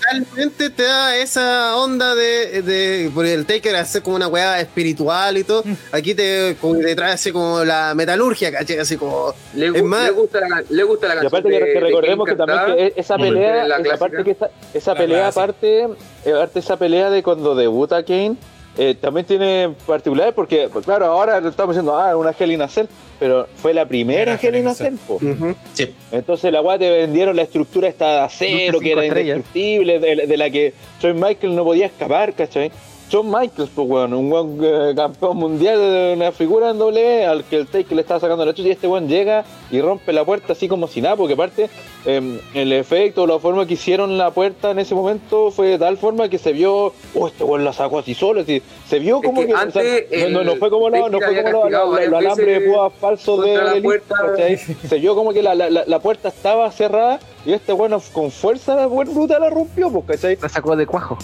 realmente 0.00 0.70
te 0.70 0.82
da 0.82 1.16
esa 1.16 1.76
onda 1.76 2.14
de, 2.14 2.62
de 2.62 3.10
porque 3.14 3.34
el 3.34 3.46
Taker 3.46 3.76
hace 3.76 4.00
como 4.02 4.16
una 4.16 4.28
weá 4.28 4.60
espiritual 4.60 5.36
y 5.38 5.44
todo. 5.44 5.62
Aquí 5.92 6.14
te, 6.14 6.54
te 6.54 6.94
trae 6.96 7.12
así 7.12 7.32
como 7.32 7.64
la 7.64 7.94
metalurgia, 7.94 8.50
¿cachai? 8.52 8.78
Así 8.78 8.96
como. 8.96 9.34
Le, 9.54 9.66
es 9.68 9.82
más, 9.82 10.04
le 10.04 10.10
gusta 10.10 10.40
la, 10.40 10.62
le 10.68 10.82
gusta 10.82 11.08
la 11.08 11.14
Y 11.14 11.18
canción. 11.18 11.38
aparte 11.40 11.48
que, 11.50 11.58
de- 11.64 11.64
que 11.72 11.72
de 11.74 11.80
recordemos 11.80 12.26
que 12.28 12.36
también 12.36 12.76
que 12.76 12.92
esa 13.00 13.16
Mm. 13.16 13.20
pelea, 13.20 13.68
La 13.68 13.76
esa, 13.78 13.96
parte 13.98 14.24
que 14.24 14.30
esa, 14.32 14.50
esa 14.74 14.92
La 14.94 14.98
pelea 14.98 15.28
aparte, 15.28 15.82
eh, 16.24 16.32
aparte 16.34 16.58
esa 16.58 16.76
pelea 16.76 17.10
de 17.10 17.22
cuando 17.22 17.54
debuta 17.54 18.02
Kane, 18.04 18.36
eh, 18.76 18.94
también 19.00 19.26
tiene 19.26 19.70
particulares 19.86 20.34
porque, 20.34 20.68
pues, 20.72 20.84
claro, 20.84 21.06
ahora 21.06 21.40
lo 21.40 21.48
estamos 21.48 21.74
diciendo, 21.74 21.96
ah, 21.96 22.16
una 22.16 22.34
Hell 22.38 22.52
in 22.52 22.62
a 22.62 22.68
Cell, 22.68 22.86
pero 23.20 23.46
fue 23.56 23.72
la 23.72 23.86
primera 23.86 24.22
Era 24.22 24.38
Hell 24.40 24.56
in 24.56 24.66
a 24.66 24.72
Hell 24.72 24.86
in 24.86 24.96
a 24.96 25.18
Cell. 25.18 25.54
Sí. 25.72 25.94
Entonces 26.12 26.52
la 26.52 26.60
weá 26.60 26.78
te 26.78 26.90
vendieron 26.90 27.36
la 27.36 27.42
estructura 27.42 27.88
esta 27.88 28.12
de 28.12 28.20
acero, 28.20 28.80
que 28.80 28.92
era 28.92 29.04
estrellas. 29.04 29.36
indestructible, 29.36 29.98
de, 30.00 30.26
de 30.26 30.36
la 30.36 30.50
que 30.50 30.74
Shawn 31.00 31.20
Michael 31.20 31.54
no 31.54 31.64
podía 31.64 31.86
escapar, 31.86 32.34
¿cachai? 32.34 32.70
Shawn 33.10 33.30
Michaels, 33.30 33.70
pues 33.74 33.88
weón, 33.88 34.12
un 34.14 34.32
weón 34.32 34.58
eh, 34.62 34.92
campeón 34.96 35.36
mundial, 35.36 36.14
una 36.16 36.32
figura 36.32 36.70
en 36.70 36.78
doble 36.78 37.24
al 37.26 37.44
que 37.44 37.56
el 37.56 37.66
Take 37.66 37.94
le 37.94 38.00
estaba 38.00 38.18
sacando 38.18 38.44
la 38.44 38.54
chucha 38.54 38.68
y 38.68 38.72
este 38.72 38.88
weón 38.88 39.06
llega 39.08 39.44
y 39.70 39.80
rompe 39.80 40.12
la 40.12 40.24
puerta 40.24 40.54
así 40.54 40.66
como 40.68 40.88
si 40.88 41.00
nada, 41.00 41.14
porque 41.14 41.34
aparte 41.34 41.68
eh, 42.06 42.40
el 42.54 42.72
efecto, 42.72 43.26
la 43.26 43.38
forma 43.38 43.66
que 43.66 43.74
hicieron 43.74 44.18
la 44.18 44.30
puerta 44.32 44.70
en 44.70 44.78
ese 44.80 44.94
momento 44.94 45.50
fue 45.50 45.68
de 45.68 45.78
tal 45.78 45.96
forma 45.98 46.28
que 46.28 46.38
se 46.38 46.52
vio, 46.52 46.92
oh, 47.14 47.26
este 47.28 47.44
weón 47.44 47.64
la 47.64 47.72
sacó 47.72 47.98
así 48.00 48.14
solo, 48.14 48.40
así, 48.40 48.62
se 48.88 48.98
vio 48.98 49.20
como 49.22 49.42
que 49.42 49.48
que, 49.48 49.54
o 49.54 49.56
sea, 49.58 49.62
antes 49.82 50.30
no, 50.30 50.56
fue 50.56 50.70
como 50.70 50.88
la, 50.90 51.08
no 51.08 51.20
fue 51.20 51.42
como 51.42 51.68
los 51.68 51.90
varias 51.92 52.12
alambres 52.14 52.60
de 52.60 52.68
púas 52.68 52.92
falsos 53.00 53.44
de, 53.44 53.54
la 53.56 53.74
de 53.74 53.82
puerta. 53.82 54.14
Se 54.88 54.98
vio 54.98 55.14
como 55.14 55.32
que 55.32 55.42
la, 55.42 55.54
la- 55.54 55.70
la 55.70 55.98
puerta 56.00 56.28
estaba 56.28 56.70
cerrada 56.72 57.20
y 57.44 57.52
este 57.52 57.72
bueno 57.72 58.00
con 58.12 58.30
fuerza 58.30 58.74
la 58.74 58.86
buen 58.86 59.12
bruta 59.12 59.38
la 59.38 59.50
rompió, 59.50 59.90
pues, 59.90 60.04
¿cachai? 60.20 60.38
La 60.40 60.48
sacó 60.48 60.74
de 60.76 60.86
cuajo. 60.86 61.18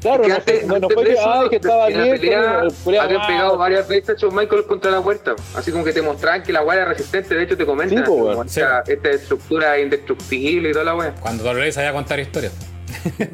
Claro, 0.00 0.22
Que 0.22 0.28
no, 0.28 0.34
antes- 0.36 0.62
no, 0.66 0.68
no 0.68 0.74
antes 0.86 0.94
fue 0.94 1.04
de 1.04 1.10
que, 1.10 1.16
eso, 1.16 1.28
ah, 1.30 1.46
que 1.50 1.56
estaba 1.56 1.88
en 1.88 1.98
la 1.98 2.04
bien, 2.04 2.20
pelea 2.20 2.62
el 2.62 2.98
habían 2.98 3.20
ah, 3.22 3.26
pegado 3.26 3.56
varias 3.58 3.88
veces 3.88 4.10
a 4.10 4.14
Shawn 4.20 4.34
Michaels 4.34 4.66
contra 4.66 4.90
la 4.90 5.00
puerta. 5.02 5.34
Así 5.54 5.70
como 5.72 5.84
que 5.84 5.92
te 5.92 6.02
mostraban 6.02 6.42
que 6.42 6.52
la 6.52 6.62
weá 6.62 6.76
era 6.76 6.84
resistente. 6.86 7.34
De 7.34 7.42
hecho, 7.44 7.56
te 7.56 7.64
comentan 7.66 7.98
Sí, 7.98 8.04
po, 8.04 8.10
como 8.18 8.24
weón. 8.26 8.46
esta, 8.46 8.80
esta 8.86 9.10
estructura 9.10 9.78
indestructible 9.80 10.70
y 10.70 10.72
toda 10.72 10.84
la 10.84 10.94
weá. 10.96 11.14
Cuando 11.20 11.44
WWE 11.44 11.72
sabía 11.72 11.92
contar 11.92 12.20
historias. 12.20 12.52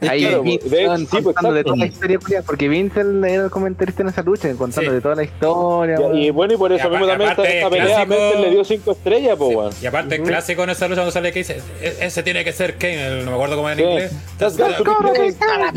Ahí 0.08 0.20
claro, 0.22 0.42
de- 0.42 0.50
sí, 0.50 0.58
pues, 0.68 1.24
contando 1.24 1.52
de 1.52 1.60
exacto. 1.60 1.62
toda 1.64 1.76
la 1.76 1.86
historia, 1.86 2.42
porque 2.46 2.68
Vince 2.68 3.00
él 3.00 3.24
era 3.24 3.44
el 3.44 3.50
comentarista 3.50 4.02
en 4.02 4.08
esa 4.08 4.22
lucha, 4.22 4.48
contando 4.54 4.90
Sí. 4.90 4.94
de 4.94 5.00
toda 5.00 5.14
la 5.14 5.22
historia. 5.24 5.96
Y 6.14 6.30
bueno, 6.30 6.54
y 6.54 6.56
por 6.56 6.72
eso 6.72 6.86
Y 6.86 6.90
mismo 6.90 7.06
también 7.06 7.30
esta, 7.30 7.42
aparte, 7.42 7.58
esta 7.58 7.70
pelea 7.70 7.86
clásico- 8.06 8.14
Mente 8.32 8.40
le 8.40 8.50
dio 8.50 8.64
5 8.64 8.92
estrellas, 8.92 9.34
pues, 9.38 9.56
weón. 9.56 9.72
Y 9.82 9.86
aparte, 9.86 10.14
el 10.16 10.22
clásico 10.22 10.64
en 10.64 10.70
esa 10.70 10.88
lucha 10.88 11.00
cuando 11.00 11.12
sale 11.12 11.32
que 11.32 11.38
dice: 11.40 11.60
"E- 11.82 11.96
Ese 12.00 12.22
tiene 12.22 12.44
que 12.44 12.52
ser 12.52 12.76
Kane, 12.76 13.22
no 13.24 13.30
me 13.30 13.36
acuerdo 13.36 13.56
cómo 13.56 13.68
era 13.68 13.80
en 13.80 13.86
Sí. 13.86 13.92
inglés. 13.92 14.12
That's 14.38 14.56
got 14.56 14.76
to 14.76 14.84
be 14.84 14.92
Kane. 15.38 15.72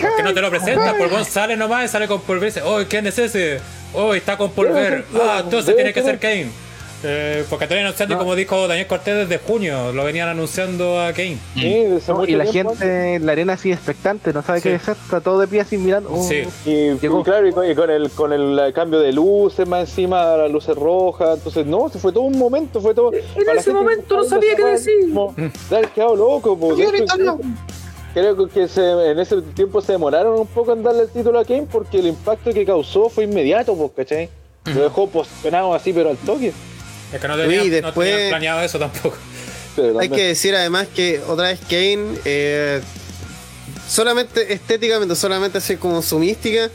¿Por 0.00 0.16
qué 0.16 0.22
no 0.22 0.34
te 0.34 0.40
lo 0.40 0.50
presenta? 0.50 0.94
Por 0.96 1.10
vos 1.10 1.26
sale 1.26 1.56
nomás 1.56 1.84
y 1.84 1.88
sale 1.88 2.06
con 2.08 2.20
y 2.28 2.44
dice: 2.44 2.62
Oh, 2.62 2.80
¿quién 2.88 3.06
es 3.06 3.18
ese? 3.18 3.60
Oh, 3.92 4.14
está 4.14 4.36
con 4.36 4.50
Paul 4.52 4.68
Bear. 4.68 5.04
Ah, 5.14 5.40
entonces 5.44 5.74
tiene 5.74 5.92
que 5.92 6.02
ser 6.02 6.18
Kane. 6.18 6.50
Eh, 7.02 7.44
porque 7.48 7.64
estaban 7.64 7.84
anunciando, 7.84 8.14
y 8.14 8.18
como 8.18 8.34
dijo 8.36 8.68
Daniel 8.68 8.86
Cortés, 8.86 9.28
desde 9.28 9.42
junio 9.42 9.90
lo 9.92 10.04
venían 10.04 10.28
anunciando 10.28 11.00
a 11.00 11.12
Kane. 11.14 11.38
Sí, 11.54 11.84
No, 12.08 12.14
mucho 12.16 12.30
y 12.30 12.36
la 12.36 12.44
tiempo 12.44 12.74
gente 12.74 13.14
en 13.14 13.24
la 13.24 13.32
arena 13.32 13.54
así 13.54 13.72
expectante, 13.72 14.32
no 14.34 14.42
sabe 14.42 14.60
Sí. 14.60 14.68
qué 14.68 14.74
hacer, 14.74 14.96
está 15.02 15.20
todo 15.22 15.40
de 15.40 15.48
pie 15.48 15.60
así 15.62 15.78
mirando. 15.78 16.10
oh, 16.12 16.22
Sí. 16.22 16.42
Y, 16.66 16.98
Llegó. 16.98 17.20
y 17.20 17.24
claro, 17.24 17.48
y 17.48 17.52
con, 17.52 17.70
y 17.70 17.74
con 17.74 17.90
el, 17.90 18.10
con 18.10 18.32
el 18.34 18.72
cambio 18.74 19.00
de 19.00 19.12
luces 19.12 19.66
más 19.66 19.88
encima, 19.88 20.36
las 20.36 20.50
luces 20.50 20.76
rojas, 20.76 21.38
entonces 21.38 21.64
no, 21.64 21.88
se 21.88 21.98
fue 21.98 22.12
todo 22.12 22.24
un 22.24 22.38
momento, 22.38 22.80
fue 22.82 22.94
todo. 22.94 23.10
para 23.12 23.22
la 23.54 23.60
ese 23.60 23.70
gente 23.70 23.72
momento 23.72 24.16
no 24.16 24.24
sabía 24.24 24.54
qué 24.56 24.64
decir. 24.66 24.92
haber 25.70 25.88
quedado 25.88 26.16
loco, 26.16 26.58
pues. 26.58 26.78
Creo 28.12 28.48
que 28.48 28.66
se, 28.66 29.10
en 29.12 29.20
ese 29.20 29.40
tiempo 29.54 29.80
se 29.80 29.92
demoraron 29.92 30.38
un 30.40 30.46
poco 30.48 30.72
en 30.72 30.82
darle 30.82 31.02
el 31.02 31.08
título 31.10 31.38
a 31.38 31.44
Kane 31.44 31.66
porque 31.70 32.00
el 32.00 32.08
impacto 32.08 32.52
que 32.52 32.64
causó 32.66 33.08
fue 33.08 33.24
inmediato, 33.24 33.74
pues, 33.76 33.92
¿cachai? 33.96 34.28
Lo 34.64 34.82
dejó 34.82 35.08
posicionado 35.08 35.72
así, 35.72 35.92
pero 35.92 36.10
al 36.10 36.16
toque. 36.18 36.52
Es 37.12 37.20
que 37.20 37.28
no 37.28 37.34
Uy, 37.34 37.40
tenían, 37.40 37.66
no 37.82 37.88
después- 37.88 38.10
tenían 38.10 38.28
planeado 38.30 38.60
eso 38.62 38.78
tampoco. 38.78 39.16
Hay 39.98 40.08
que 40.10 40.24
decir 40.28 40.54
además 40.54 40.88
que 40.94 41.20
otra 41.26 41.48
vez 41.48 41.60
Kane, 41.68 42.18
eh, 42.24 42.80
solamente 43.88 44.52
estéticamente, 44.52 45.14
solamente 45.16 45.58
así 45.58 45.76
como 45.76 46.02
su 46.02 46.18
mística, 46.18 46.70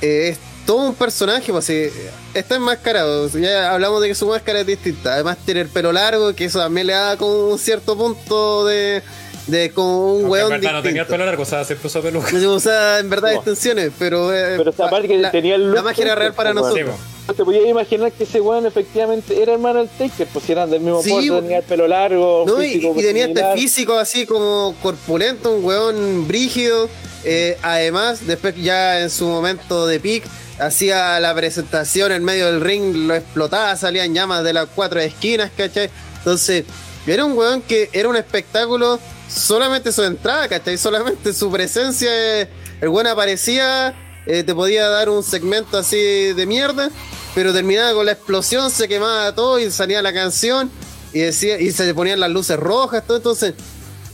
eh, 0.00 0.28
es 0.30 0.38
todo 0.66 0.88
un 0.88 0.94
personaje, 0.94 1.50
pues 1.52 1.64
así, 1.64 1.88
está 2.34 2.56
enmascarado. 2.56 3.28
Ya 3.38 3.72
hablamos 3.72 4.00
de 4.02 4.08
que 4.08 4.14
su 4.14 4.26
máscara 4.28 4.60
es 4.60 4.66
distinta. 4.66 5.14
Además, 5.14 5.38
tiene 5.44 5.62
el 5.62 5.68
pelo 5.68 5.92
largo, 5.92 6.34
que 6.34 6.44
eso 6.44 6.58
también 6.60 6.86
le 6.86 6.92
da 6.92 7.16
como 7.16 7.48
un 7.48 7.58
cierto 7.58 7.96
punto 7.96 8.64
de, 8.66 9.02
de 9.48 9.70
como 9.72 10.14
un 10.14 10.24
Aunque 10.24 10.24
en 10.26 10.30
weón 10.30 10.50
verdad 10.50 10.72
no 10.72 10.82
tenía 10.82 11.02
el 11.02 11.06
distinto. 11.06 11.10
pelo 11.10 11.26
largo, 11.26 11.42
o 11.42 11.46
sea, 11.46 11.64
siempre 11.64 11.86
usó 11.88 12.00
peluca. 12.00 12.30
No 12.30 12.38
se 12.38 12.46
usa 12.46 12.98
en 13.00 13.10
verdad 13.10 13.30
No. 13.30 13.36
extensiones, 13.36 13.90
pero, 13.98 14.32
eh, 14.32 14.54
Pero 14.56 14.70
esta 14.70 14.88
parte 14.88 15.08
que 15.08 15.18
la, 15.18 15.30
tenía 15.32 15.56
el 15.56 15.64
look 15.66 15.74
la 15.76 15.82
magia 15.82 16.04
era 16.04 16.14
real 16.14 16.34
para 16.34 16.52
pues, 16.52 16.62
nosotros. 16.64 16.90
Sí, 16.96 17.02
No 17.21 17.21
te 17.26 17.44
podías 17.44 17.66
imaginar 17.66 18.12
que 18.12 18.24
ese 18.24 18.40
weón 18.40 18.66
efectivamente 18.66 19.40
era 19.40 19.52
hermano 19.52 19.78
del 19.80 19.88
Taker, 19.88 20.26
pues 20.32 20.44
si 20.44 20.52
eran 20.52 20.70
del 20.70 20.80
mismo 20.80 21.02
Sí, 21.02 21.10
porte, 21.10 21.30
tenía 21.30 21.58
el 21.58 21.64
pelo 21.64 21.86
largo, 21.88 22.44
No, 22.46 22.62
y, 22.62 22.72
físico, 22.74 22.94
y 22.98 23.02
tenía 23.02 23.26
este 23.26 23.52
físico 23.54 23.98
así 23.98 24.26
como 24.26 24.74
corpulento, 24.82 25.52
un 25.52 25.64
weón 25.64 26.26
brígido. 26.28 26.88
Eh, 27.24 27.56
además, 27.62 28.26
después 28.26 28.54
ya 28.56 29.00
en 29.00 29.08
su 29.10 29.26
momento 29.26 29.86
de 29.86 30.00
pick, 30.00 30.24
hacía 30.58 31.20
la 31.20 31.34
presentación 31.34 32.12
en 32.12 32.24
medio 32.24 32.46
del 32.46 32.60
ring, 32.60 32.94
lo 33.06 33.14
explotaba, 33.14 33.76
salían 33.76 34.12
llamas 34.14 34.42
de 34.44 34.52
las 34.52 34.66
cuatro 34.74 35.00
esquinas, 35.00 35.50
¿cachai? 35.56 35.88
Entonces, 36.18 36.64
era 37.06 37.24
un 37.24 37.36
weón 37.36 37.62
que 37.62 37.88
era 37.92 38.08
un 38.08 38.16
espectáculo 38.16 38.98
solamente 39.28 39.92
su 39.92 40.02
entrada, 40.02 40.48
¿cachai? 40.48 40.76
Solamente 40.76 41.32
su 41.32 41.50
presencia. 41.50 42.10
eh, 42.12 42.48
el 42.80 42.88
weón 42.88 43.06
aparecía, 43.06 43.94
eh, 44.26 44.42
te 44.42 44.54
podía 44.54 44.88
dar 44.88 45.08
un 45.08 45.22
segmento 45.22 45.78
así 45.78 46.32
de 46.32 46.46
mierda, 46.46 46.90
pero 47.34 47.52
terminaba 47.52 47.94
con 47.94 48.06
la 48.06 48.12
explosión, 48.12 48.70
se 48.70 48.88
quemaba 48.88 49.34
todo 49.34 49.58
y 49.58 49.70
salía 49.70 50.02
la 50.02 50.12
canción 50.12 50.70
y 51.12 51.20
decía 51.20 51.60
y 51.60 51.72
se 51.72 51.92
ponían 51.94 52.20
las 52.20 52.30
luces 52.30 52.58
rojas, 52.58 53.04
todo 53.06 53.16
entonces 53.16 53.54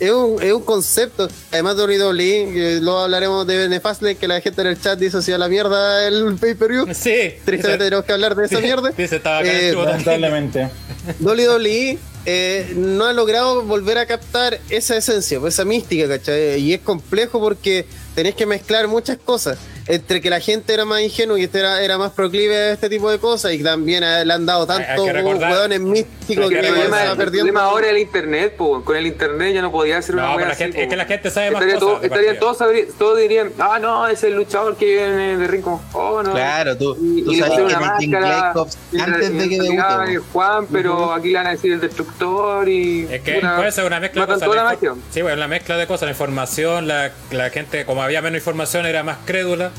es 0.00 0.10
un, 0.10 0.42
es 0.42 0.52
un 0.52 0.62
concepto. 0.62 1.28
Además 1.50 1.76
de 1.76 1.84
WWE, 1.84 2.52
que 2.52 2.78
luego 2.80 3.00
hablaremos 3.00 3.46
de 3.46 3.68
Nefastlane, 3.68 4.16
que 4.16 4.28
la 4.28 4.40
gente 4.40 4.60
en 4.60 4.68
el 4.68 4.80
chat 4.80 4.98
dice 4.98 5.34
a 5.34 5.38
la 5.38 5.48
mierda 5.48 6.06
el 6.06 6.36
pay-per-view. 6.36 6.86
Sí. 6.94 7.34
Tristemente 7.44 7.84
tenemos 7.84 8.04
que 8.04 8.12
hablar 8.12 8.34
de 8.34 8.46
esa 8.46 8.60
mierda. 8.60 8.90
Dice, 8.90 9.16
estaba 9.16 9.38
acá 9.38 9.52
en 9.52 9.72
Eh. 9.72 9.72
Lamentablemente. 9.72 10.70
WWE 11.20 11.98
eh, 12.26 12.72
no 12.76 13.04
ha 13.06 13.12
logrado 13.12 13.62
volver 13.62 13.98
a 13.98 14.06
captar 14.06 14.60
esa 14.68 14.96
esencia, 14.96 15.40
pues, 15.40 15.54
esa 15.54 15.64
mística, 15.64 16.08
¿cachai? 16.08 16.60
Y 16.60 16.74
es 16.74 16.80
complejo 16.80 17.40
porque 17.40 17.86
tenés 18.14 18.34
que 18.34 18.46
mezclar 18.46 18.88
muchas 18.88 19.18
cosas. 19.18 19.58
Entre 19.88 20.20
que 20.20 20.28
la 20.30 20.38
gente 20.40 20.74
era 20.74 20.84
más 20.84 21.00
ingenua 21.00 21.38
y 21.40 21.44
este 21.44 21.60
era, 21.60 21.80
era 21.82 21.96
más 21.96 22.12
proclive 22.12 22.54
a 22.56 22.72
este 22.72 22.88
tipo 22.90 23.10
de 23.10 23.18
cosas 23.18 23.52
y 23.54 23.62
también 23.62 24.02
le 24.02 24.32
han 24.32 24.44
dado 24.46 24.66
tantos 24.66 24.98
hueones 25.06 25.80
místicos 25.80 26.50
que 26.50 26.60
que 26.60 26.68
El 26.68 26.74
se 26.74 26.88
va 26.88 27.02
el 27.12 27.16
perdiendo. 27.16 27.52
problema 27.52 27.62
ahora 27.62 27.86
es 27.86 27.92
el 27.92 27.98
internet, 27.98 28.54
po. 28.56 28.84
con 28.84 28.96
el 28.96 29.06
internet 29.06 29.54
ya 29.54 29.62
no 29.62 29.72
podía 29.72 29.98
hacer 29.98 30.14
No, 30.14 30.34
una 30.34 30.44
la 30.46 30.52
así, 30.52 30.64
gente- 30.64 30.82
es 30.82 30.88
que 30.88 30.96
la 30.96 31.04
gente 31.06 31.30
sabe 31.30 31.50
más 31.52 31.62
Estaría 31.62 31.80
cosas 31.80 32.00
todo- 32.00 32.10
partida. 32.10 32.38
todos, 32.38 32.58
todos 32.98 33.18
dirían, 33.18 33.50
ah, 33.58 33.78
no, 33.80 34.06
es 34.08 34.22
el 34.24 34.34
luchador 34.34 34.76
que 34.76 34.84
viene 34.84 35.36
de 35.38 35.46
ring 35.46 35.62
como, 35.62 35.82
oh, 35.94 36.22
no. 36.22 36.32
Claro, 36.32 36.76
tú, 36.76 36.96
Y- 37.00 37.22
tú 37.22 37.32
y 37.32 37.36
sabes 37.38 37.54
que 37.56 37.62
una 37.62 37.80
Martin 37.80 38.12
Jacobs, 38.12 38.78
antes 39.00 39.32
de 39.38 39.48
que 39.48 39.58
debute. 39.58 40.16
Juan, 40.32 40.66
pero 40.70 41.12
aquí 41.14 41.28
le 41.28 41.34
van 41.38 41.46
a 41.46 41.50
decir 41.50 41.72
el 41.72 41.80
destructor 41.80 42.68
y. 42.68 43.06
Es 43.10 43.22
que 43.22 43.34
puta, 43.36 43.56
puede 43.56 43.72
ser 43.72 43.84
una 43.86 44.00
mezcla 44.00 44.26
de 44.26 44.34
cosas. 44.34 44.48
la. 44.54 44.76
Sí, 45.10 45.22
bueno, 45.22 45.36
la 45.36 45.48
mezcla 45.48 45.76
de 45.78 45.86
cosas, 45.86 46.02
la 46.06 46.10
información, 46.10 46.86
la, 46.88 47.10
la 47.30 47.50
gente, 47.50 47.84
como 47.86 48.02
había 48.02 48.20
menos 48.20 48.38
información, 48.38 48.84
era 48.84 49.02
más 49.02 49.18
crédula. 49.24 49.70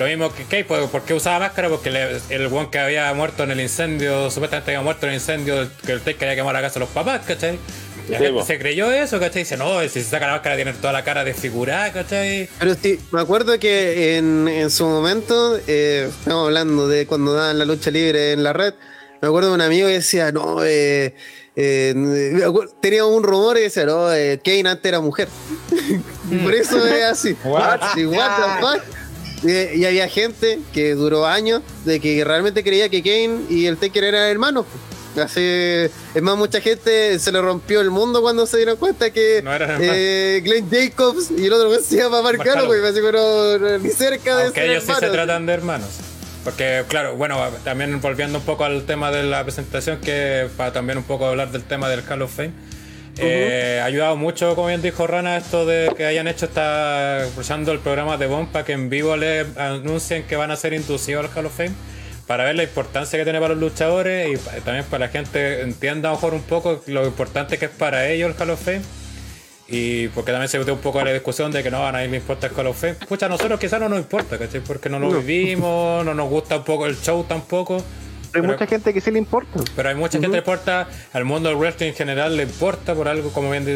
Lo 0.00 0.06
mismo 0.06 0.32
que 0.32 0.44
Kate, 0.44 0.64
pues, 0.64 0.80
¿por 0.88 1.02
qué 1.02 1.12
usaba 1.12 1.40
máscara? 1.40 1.68
Porque 1.68 1.90
le- 1.90 2.20
el 2.30 2.46
one 2.46 2.68
que 2.70 2.78
había 2.78 3.12
muerto 3.12 3.44
en 3.44 3.50
el 3.50 3.60
incendio, 3.60 4.30
supuestamente 4.30 4.70
había 4.70 4.80
muerto 4.82 5.04
en 5.04 5.10
el 5.12 5.16
incendio, 5.18 5.68
que 5.84 5.92
el 5.92 6.00
Take 6.00 6.16
quería 6.16 6.34
quemar 6.34 6.54
la 6.54 6.62
casa 6.62 6.74
de 6.74 6.80
los 6.80 6.88
papás, 6.88 7.20
¿cachai? 7.26 7.58
La 8.08 8.16
Sí, 8.16 8.24
gente 8.24 8.40
po. 8.40 8.46
se 8.46 8.58
creyó 8.58 8.90
eso, 8.90 9.20
¿cachai? 9.20 9.42
Dice, 9.42 9.58
no, 9.58 9.78
si 9.82 9.88
se 9.90 10.02
saca 10.04 10.26
la 10.26 10.32
máscara 10.32 10.56
tiene 10.56 10.72
toda 10.72 10.94
la 10.94 11.04
cara 11.04 11.22
desfigurada, 11.22 11.92
¿cachai? 11.92 12.48
Pero 12.58 12.74
sí, 12.80 12.98
me 13.12 13.20
acuerdo 13.20 13.58
que 13.58 14.16
en, 14.16 14.48
en 14.48 14.70
su 14.70 14.86
momento, 14.86 15.58
eh, 15.66 16.08
estamos 16.08 16.46
hablando 16.46 16.88
de 16.88 17.06
cuando 17.06 17.34
daban 17.34 17.58
la 17.58 17.66
lucha 17.66 17.90
libre 17.90 18.32
en 18.32 18.42
la 18.42 18.54
red, 18.54 18.72
me 19.20 19.28
acuerdo 19.28 19.50
de 19.50 19.54
un 19.56 19.60
amigo 19.60 19.86
que 19.86 19.92
decía, 19.92 20.32
no, 20.32 20.64
eh, 20.64 21.14
eh, 21.56 21.94
tenía 22.80 23.04
un 23.04 23.22
rumor 23.22 23.58
y 23.58 23.62
decía, 23.64 23.84
no, 23.84 24.10
eh, 24.14 24.40
Kane 24.42 24.66
antes 24.70 24.86
era 24.86 25.00
mujer. 25.00 25.28
Por 26.42 26.54
eso 26.54 26.84
es 26.86 27.04
así. 27.04 27.36
What? 27.44 27.80
Sí, 27.94 28.06
what 28.06 28.30
the 28.36 28.66
fuck? 28.66 28.99
Y, 29.42 29.78
y 29.80 29.84
había 29.86 30.08
gente 30.08 30.58
que 30.72 30.94
duró 30.94 31.26
años 31.26 31.62
de 31.84 31.98
que 32.00 32.24
realmente 32.24 32.62
creía 32.62 32.88
que 32.88 33.02
Kane 33.02 33.40
y 33.48 33.66
el 33.66 33.76
Taker 33.78 34.04
eran 34.04 34.28
hermanos. 34.28 34.66
Así, 35.16 35.40
es 35.40 36.22
más, 36.22 36.36
mucha 36.36 36.60
gente 36.60 37.18
se 37.18 37.32
le 37.32 37.40
rompió 37.40 37.80
el 37.80 37.90
mundo 37.90 38.22
cuando 38.22 38.46
se 38.46 38.58
dieron 38.58 38.76
cuenta 38.76 39.10
que 39.10 39.40
No 39.42 39.52
hermanos. 39.52 39.80
eh, 39.82 40.40
Glenn 40.44 40.70
Jacobs 40.70 41.32
y 41.36 41.46
el 41.46 41.52
otro 41.52 41.68
que 41.70 41.82
se 41.82 41.96
llama 41.96 42.22
Mark 42.22 42.38
Calloway, 42.44 42.80
así 42.84 43.00
no, 43.00 43.58
no, 43.58 43.78
ni 43.78 43.90
cerca 43.90 44.36
de 44.36 44.42
Aunque 44.44 44.60
ser 44.60 44.70
ellos 44.70 44.84
sí 44.84 44.86
se 44.86 44.92
hermanos. 44.92 45.12
tratan 45.12 45.46
de 45.46 45.52
hermanos. 45.52 45.88
Porque, 46.44 46.84
claro, 46.88 47.16
bueno, 47.16 47.38
también 47.64 48.00
volviendo 48.00 48.38
un 48.38 48.44
poco 48.44 48.64
al 48.64 48.84
tema 48.86 49.10
de 49.10 49.24
la 49.24 49.42
presentación, 49.42 50.00
que 50.00 50.48
para 50.56 50.72
también 50.72 50.96
un 50.98 51.04
poco 51.04 51.26
hablar 51.26 51.50
del 51.50 51.64
tema 51.64 51.88
del 51.88 52.02
Hall 52.08 52.22
of 52.22 52.32
Fame, 52.34 52.52
eh, 53.22 53.80
ha 53.82 53.84
ayudado 53.86 54.16
mucho, 54.16 54.54
como 54.54 54.68
bien 54.68 54.82
dijo 54.82 55.06
Rana, 55.06 55.36
esto 55.36 55.66
de 55.66 55.92
que 55.96 56.06
hayan 56.06 56.28
hecho 56.28 56.46
esta, 56.46 57.26
usando 57.36 57.72
el 57.72 57.78
programa 57.80 58.16
de 58.16 58.26
Bomba, 58.26 58.64
que 58.64 58.72
en 58.72 58.88
vivo 58.90 59.16
le 59.16 59.46
anuncien 59.56 60.24
que 60.24 60.36
van 60.36 60.50
a 60.50 60.56
ser 60.56 60.72
inducidos 60.72 61.24
al 61.26 61.30
Hall 61.36 61.46
of 61.46 61.56
Fame, 61.56 61.72
para 62.26 62.44
ver 62.44 62.56
la 62.56 62.62
importancia 62.62 63.18
que 63.18 63.24
tiene 63.24 63.40
para 63.40 63.54
los 63.54 63.60
luchadores 63.62 64.28
y 64.32 64.36
pa- 64.36 64.52
también 64.64 64.84
para 64.84 65.06
la 65.06 65.08
gente 65.12 65.62
entienda 65.62 66.08
a 66.08 66.12
lo 66.12 66.16
mejor 66.18 66.34
un 66.34 66.42
poco 66.42 66.80
lo 66.86 67.04
importante 67.06 67.58
que 67.58 67.64
es 67.66 67.70
para 67.70 68.08
ellos 68.08 68.30
el 68.34 68.40
Hall 68.40 68.50
of 68.50 68.60
Fame. 68.64 68.82
Y 69.72 70.08
porque 70.08 70.32
también 70.32 70.48
se 70.48 70.58
metió 70.58 70.74
un 70.74 70.80
poco 70.80 71.00
la 71.04 71.12
discusión 71.12 71.52
de 71.52 71.62
que 71.62 71.70
no, 71.70 71.86
a 71.86 71.92
nadie 71.92 72.08
le 72.08 72.16
importa 72.16 72.48
el 72.48 72.52
Call 72.52 72.66
of 72.66 72.80
Fame. 72.80 72.94
Pucha, 73.08 73.26
a 73.26 73.28
nosotros 73.28 73.60
quizás 73.60 73.78
no 73.78 73.88
nos 73.88 74.00
importa, 74.00 74.36
¿cachai? 74.36 74.60
Porque 74.62 74.88
no 74.88 74.98
lo 74.98 75.10
vivimos, 75.20 76.04
no 76.04 76.12
nos 76.12 76.28
gusta 76.28 76.56
un 76.56 76.64
poco 76.64 76.86
el 76.86 76.96
show 77.00 77.22
tampoco. 77.22 77.80
Hay 78.32 78.42
Pero- 78.42 78.52
mucha 78.52 78.66
gente 78.66 78.94
que 78.94 79.00
sí 79.00 79.10
le 79.10 79.18
importa. 79.18 79.60
Pero 79.74 79.88
hay 79.88 79.94
mucha 79.94 80.12
gente 80.12 80.26
que 80.28 80.32
le 80.32 80.38
importa, 80.38 80.88
al 81.12 81.24
mundo 81.24 81.48
del 81.48 81.58
wrestling 81.58 81.88
en 81.88 81.94
general 81.94 82.36
le 82.36 82.44
importa 82.44 82.94
por 82.94 83.08
algo, 83.08 83.32
como 83.32 83.50
bien 83.50 83.66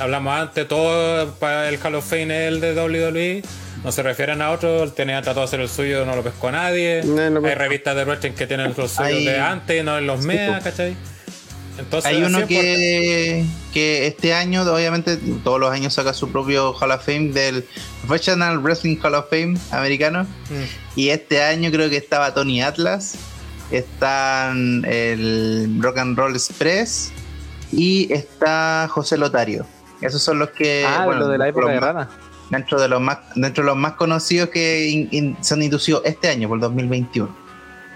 hablamos 0.00 0.32
antes, 0.40 0.66
todo 0.66 1.32
para 1.34 1.68
el 1.68 1.78
Hall 1.82 1.94
of 1.94 2.08
Fame 2.08 2.46
es 2.46 2.52
el 2.52 2.60
de 2.60 2.74
WWE. 2.74 3.42
no 3.84 3.92
se 3.92 4.02
refieren 4.02 4.42
a 4.42 4.50
otros. 4.50 4.82
El 4.82 4.92
TNA 4.92 5.22
trató 5.22 5.40
de 5.40 5.44
hacer 5.46 5.60
el 5.60 5.68
suyo, 5.68 6.04
no 6.04 6.14
lo 6.16 6.22
pescó 6.22 6.50
nadie. 6.50 7.02
No, 7.04 7.30
no 7.30 7.46
Hay 7.48 7.54
revistas 7.54 7.94
de 7.96 8.04
wrestling 8.04 8.32
que 8.32 8.46
tienen 8.46 8.74
los 8.76 8.90
suyos 8.90 8.98
Hay- 8.98 9.24
de 9.24 9.38
antes, 9.38 9.82
no 9.84 9.96
en 9.96 10.06
los 10.06 10.22
MEA, 10.24 10.60
¿cachai? 10.60 10.94
Entonces, 11.78 12.10
Hay 12.10 12.22
uno 12.22 12.46
que, 12.46 13.42
que 13.72 14.06
este 14.06 14.34
año, 14.34 14.62
obviamente, 14.70 15.16
todos 15.42 15.58
los 15.58 15.72
años 15.72 15.94
saca 15.94 16.12
su 16.12 16.30
propio 16.30 16.74
Hall 16.74 16.90
of 16.90 17.02
Fame 17.06 17.30
del 17.32 17.64
Professional 18.06 18.58
Wrestling 18.58 18.98
Hall 19.02 19.14
of 19.14 19.30
Fame 19.30 19.56
americano. 19.70 20.24
Mm. 20.24 20.64
Y 20.96 21.08
este 21.08 21.42
año 21.42 21.70
creo 21.70 21.88
que 21.88 21.96
estaba 21.96 22.34
Tony 22.34 22.60
Atlas, 22.60 23.14
están 23.70 24.84
el 24.86 25.78
Rock 25.80 25.98
and 25.98 26.16
Roll 26.18 26.34
Express 26.34 27.12
y 27.72 28.12
está 28.12 28.88
José 28.90 29.16
Lotario. 29.18 29.66
Esos 30.00 30.22
son 30.22 30.38
los 30.38 30.50
que 30.50 30.84
ah, 30.86 31.04
bueno, 31.04 31.20
lo 31.22 31.28
de 31.28 31.38
la 31.38 31.44
dentro 31.46 31.68
época 31.68 31.74
de 31.74 31.80
los 31.80 31.94
más- 31.94 31.94
Rana. 32.08 32.10
dentro 32.50 32.80
de 32.80 32.88
los 32.88 33.00
más 33.00 33.18
dentro 33.36 33.62
de 33.62 33.66
los 33.66 33.76
más 33.76 33.92
conocidos 33.92 34.48
que 34.48 34.86
in- 34.88 35.08
in- 35.10 35.36
son 35.42 35.62
inducidos 35.62 36.02
este 36.04 36.28
año 36.28 36.48
por 36.48 36.58
2021. 36.60 37.34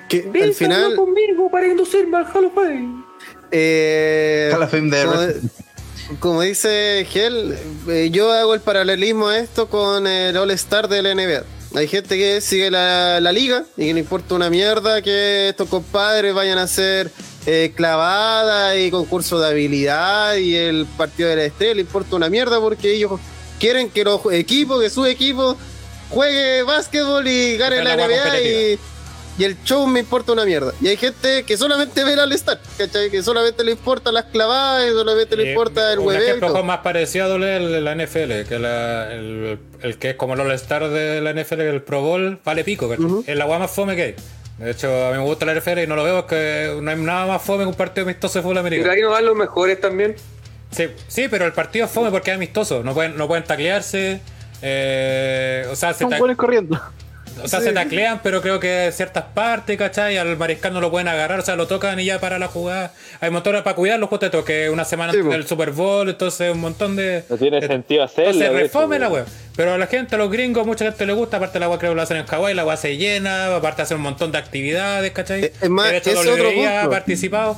Que 0.09 0.31
al 0.43 0.53
final. 0.55 0.95
conmigo 0.97 1.51
para 1.51 1.67
inducirme 1.67 2.19
al 2.19 2.27
Hall 2.27 2.45
of 2.45 2.55
Fame. 2.55 3.03
eh, 3.51 4.51
Hall 4.55 4.63
of 4.63 4.71
Fame 4.71 4.91
de 4.91 5.05
como, 5.05 6.19
como 6.21 6.41
dice 6.43 7.07
Gel, 7.09 7.57
eh, 7.89 8.11
yo 8.13 8.31
hago 8.31 8.55
el 8.55 8.61
paralelismo 8.61 9.29
a 9.29 9.39
esto 9.39 9.69
con 9.71 10.07
el 10.07 10.37
All 10.37 10.51
Star 10.51 10.89
de 10.89 11.03
la 11.03 11.15
NBA. 11.15 11.43
Hay 11.75 11.89
gente 11.89 12.17
que 12.17 12.41
sigue 12.41 12.71
la, 12.71 13.21
la 13.21 13.33
liga 13.33 13.65
y 13.77 13.87
que 13.87 13.95
le 13.95 14.01
importa 14.01 14.37
una 14.37 14.49
mierda 14.49 15.03
que 15.03 15.49
estos 15.49 15.69
compadres 15.69 16.33
vayan 16.33 16.59
a 16.59 16.63
hacer 16.63 17.11
eh, 17.47 17.73
clavada 17.75 18.77
y 18.77 18.93
concurso 18.93 19.41
de 19.41 19.49
habilidad 19.49 20.37
y 20.37 20.55
el 20.55 20.87
partido 20.97 21.29
de 21.29 21.37
la 21.37 21.45
estrella 21.45 21.75
le 21.75 21.81
importa 21.81 22.15
una 22.15 22.31
mierda 22.31 22.61
porque 22.61 22.95
ellos 22.95 23.21
quieren 23.59 23.91
que 23.91 24.05
los 24.05 24.21
equipos, 24.33 24.81
que 24.81 24.89
su 24.89 25.05
equipo 25.05 25.57
juegue 26.11 26.63
básquetbol 26.63 27.27
y 27.27 27.57
gane 27.57 27.83
la 27.83 27.97
la 27.97 28.07
NBA 28.07 28.41
y. 28.41 28.79
y 29.39 29.45
el 29.45 29.61
show 29.65 29.87
me 29.87 30.01
importa 30.01 30.33
una 30.33 30.45
mierda. 30.45 30.73
Y 30.81 30.89
hay 30.89 30.97
gente 30.97 31.43
que 31.45 31.57
solamente 31.57 32.05
ve 32.05 32.13
el 32.13 32.19
All-Star, 32.21 32.61
¿cachai? 32.79 33.11
Que 33.11 33.23
solamente 33.23 33.65
le 33.65 33.73
importa 33.73 34.13
las 34.13 34.25
clavadas 34.27 34.87
y 34.87 34.91
solamente 34.91 35.37
le 35.37 35.45
Y 35.47 35.49
importa 35.51 35.93
el 35.93 35.99
Un 35.99 36.07
hueveo. 36.07 36.23
y 36.23 36.27
ejemplo 36.39 36.63
más 36.65 36.79
parecido 36.79 37.25
a 37.25 37.29
doble 37.29 37.57
el 37.57 37.73
de 37.73 37.81
la 37.81 37.93
NFL, 37.97 38.45
que 38.49 38.59
la- 38.59 39.13
el, 39.13 39.59
el 39.83 39.99
que 39.99 40.11
es 40.11 40.17
como 40.17 40.35
el 40.35 40.41
All-Star 40.41 40.89
de 40.89 41.21
la 41.21 41.31
NFL, 41.33 41.61
el 41.63 41.83
Pro 41.83 42.01
Bowl, 42.03 42.39
vale 42.45 42.63
pico, 42.65 42.89
¿cachai? 42.89 43.05
Ujú. 43.05 43.25
Es 43.27 43.37
la 43.37 43.45
guay 43.45 43.59
más 43.59 43.71
fome 43.71 43.97
que 43.97 44.03
hay. 44.03 44.15
De 44.59 44.71
hecho, 44.71 44.89
a 45.07 45.11
mí 45.11 45.19
me 45.19 45.25
gusta 45.25 45.47
la 45.47 45.53
NFL 45.55 45.83
y 45.83 45.87
no 45.89 45.97
lo 45.97 46.05
veo, 46.05 46.21
es 46.21 46.25
que 46.27 46.79
no 46.81 46.89
hay 46.91 46.97
nada 46.97 47.27
más 47.27 47.43
fome 47.43 47.65
que 47.65 47.69
un 47.71 47.75
partido 47.75 48.05
amistoso 48.05 48.39
de 48.39 48.43
fútbol 48.45 48.57
Y 48.57 48.61
americano. 48.61 48.93
ahí 48.93 49.01
no 49.03 49.11
van 49.11 49.25
los 49.25 49.35
mejores 49.35 49.81
también. 49.81 50.15
Sí, 50.71 50.87
sí, 51.09 51.27
pero 51.29 51.45
el 51.45 51.53
partido 51.53 51.87
es 51.87 51.91
fome 51.91 52.11
porque 52.13 52.31
es 52.31 52.37
amistoso, 52.37 52.83
no 52.85 52.95
pueden, 52.95 53.17
no 53.17 53.27
pueden 53.27 53.43
taclearse. 53.45 54.21
eh, 54.63 55.67
o 55.71 55.77
sea, 55.77 55.93
se, 55.93 56.01
Son 56.01 56.11
ta- 56.11 56.19
buenos 56.19 56.37
corriendo. 56.37 56.81
O 57.43 57.49
sea, 57.49 57.61
se 57.61 57.73
taclean, 57.73 58.21
pero 58.23 58.41
creo 58.41 58.61
que 58.61 58.91
ciertas 58.93 59.25
partes, 59.35 59.77
¿cachai? 59.77 60.17
Al 60.17 60.37
mariscal 60.37 60.73
no 60.73 60.81
lo 60.81 60.91
pueden 60.91 61.09
agarrar, 61.09 61.41
o 61.41 61.43
sea, 61.43 61.57
lo 61.57 61.67
tocan 61.67 61.99
y 62.01 62.05
ya 62.05 62.19
para 62.21 62.39
la 62.39 62.49
jugada. 62.49 62.93
Hay 63.21 63.31
montones 63.31 63.63
para 63.63 63.77
cuidar 63.77 63.99
los 63.99 64.09
juegos 64.09 64.45
que 64.45 64.71
una 64.71 64.85
semana 64.85 65.13
Sí, 65.13 65.19
antes 65.19 65.33
del 65.33 65.47
Super 65.47 65.71
Bowl, 65.71 66.09
entonces 66.09 66.53
un 66.53 66.61
montón 66.61 66.97
de. 66.97 67.25
No 67.29 67.37
tiene 67.37 67.61
de- 67.61 67.67
sentido 67.67 68.05
hacerlo. 68.05 68.33
Entonces 68.33 68.53
refome 68.63 68.99
la 68.99 69.09
web. 69.09 69.27
Pero 69.57 69.75
a 69.75 69.79
la 69.79 69.87
gente, 69.87 70.17
a 70.17 70.19
los 70.19 70.31
gringos, 70.31 70.67
mucha 70.67 70.85
gente 70.85 71.07
le 71.07 71.13
gusta. 71.13 71.37
Aparte, 71.37 71.61
la 71.61 71.69
web 71.69 71.79
creo 71.79 71.93
que 71.93 71.97
lo 71.97 72.03
hacen 72.03 72.17
en 72.17 72.27
Hawái, 72.27 72.55
la 72.55 72.65
web 72.65 72.77
se 72.77 72.97
llena. 72.97 73.55
Aparte, 73.55 73.83
hacen 73.83 73.99
un 73.99 74.03
montón 74.03 74.33
de 74.33 74.39
actividades, 74.39 75.13
¿cachai? 75.13 75.53
Es 75.61 75.71
más, 75.71 75.91
de 75.91 75.99
hecho, 75.99 76.11
es 76.11 76.27
otro 76.27 76.49
ha 76.69 76.91
participado. 76.91 77.57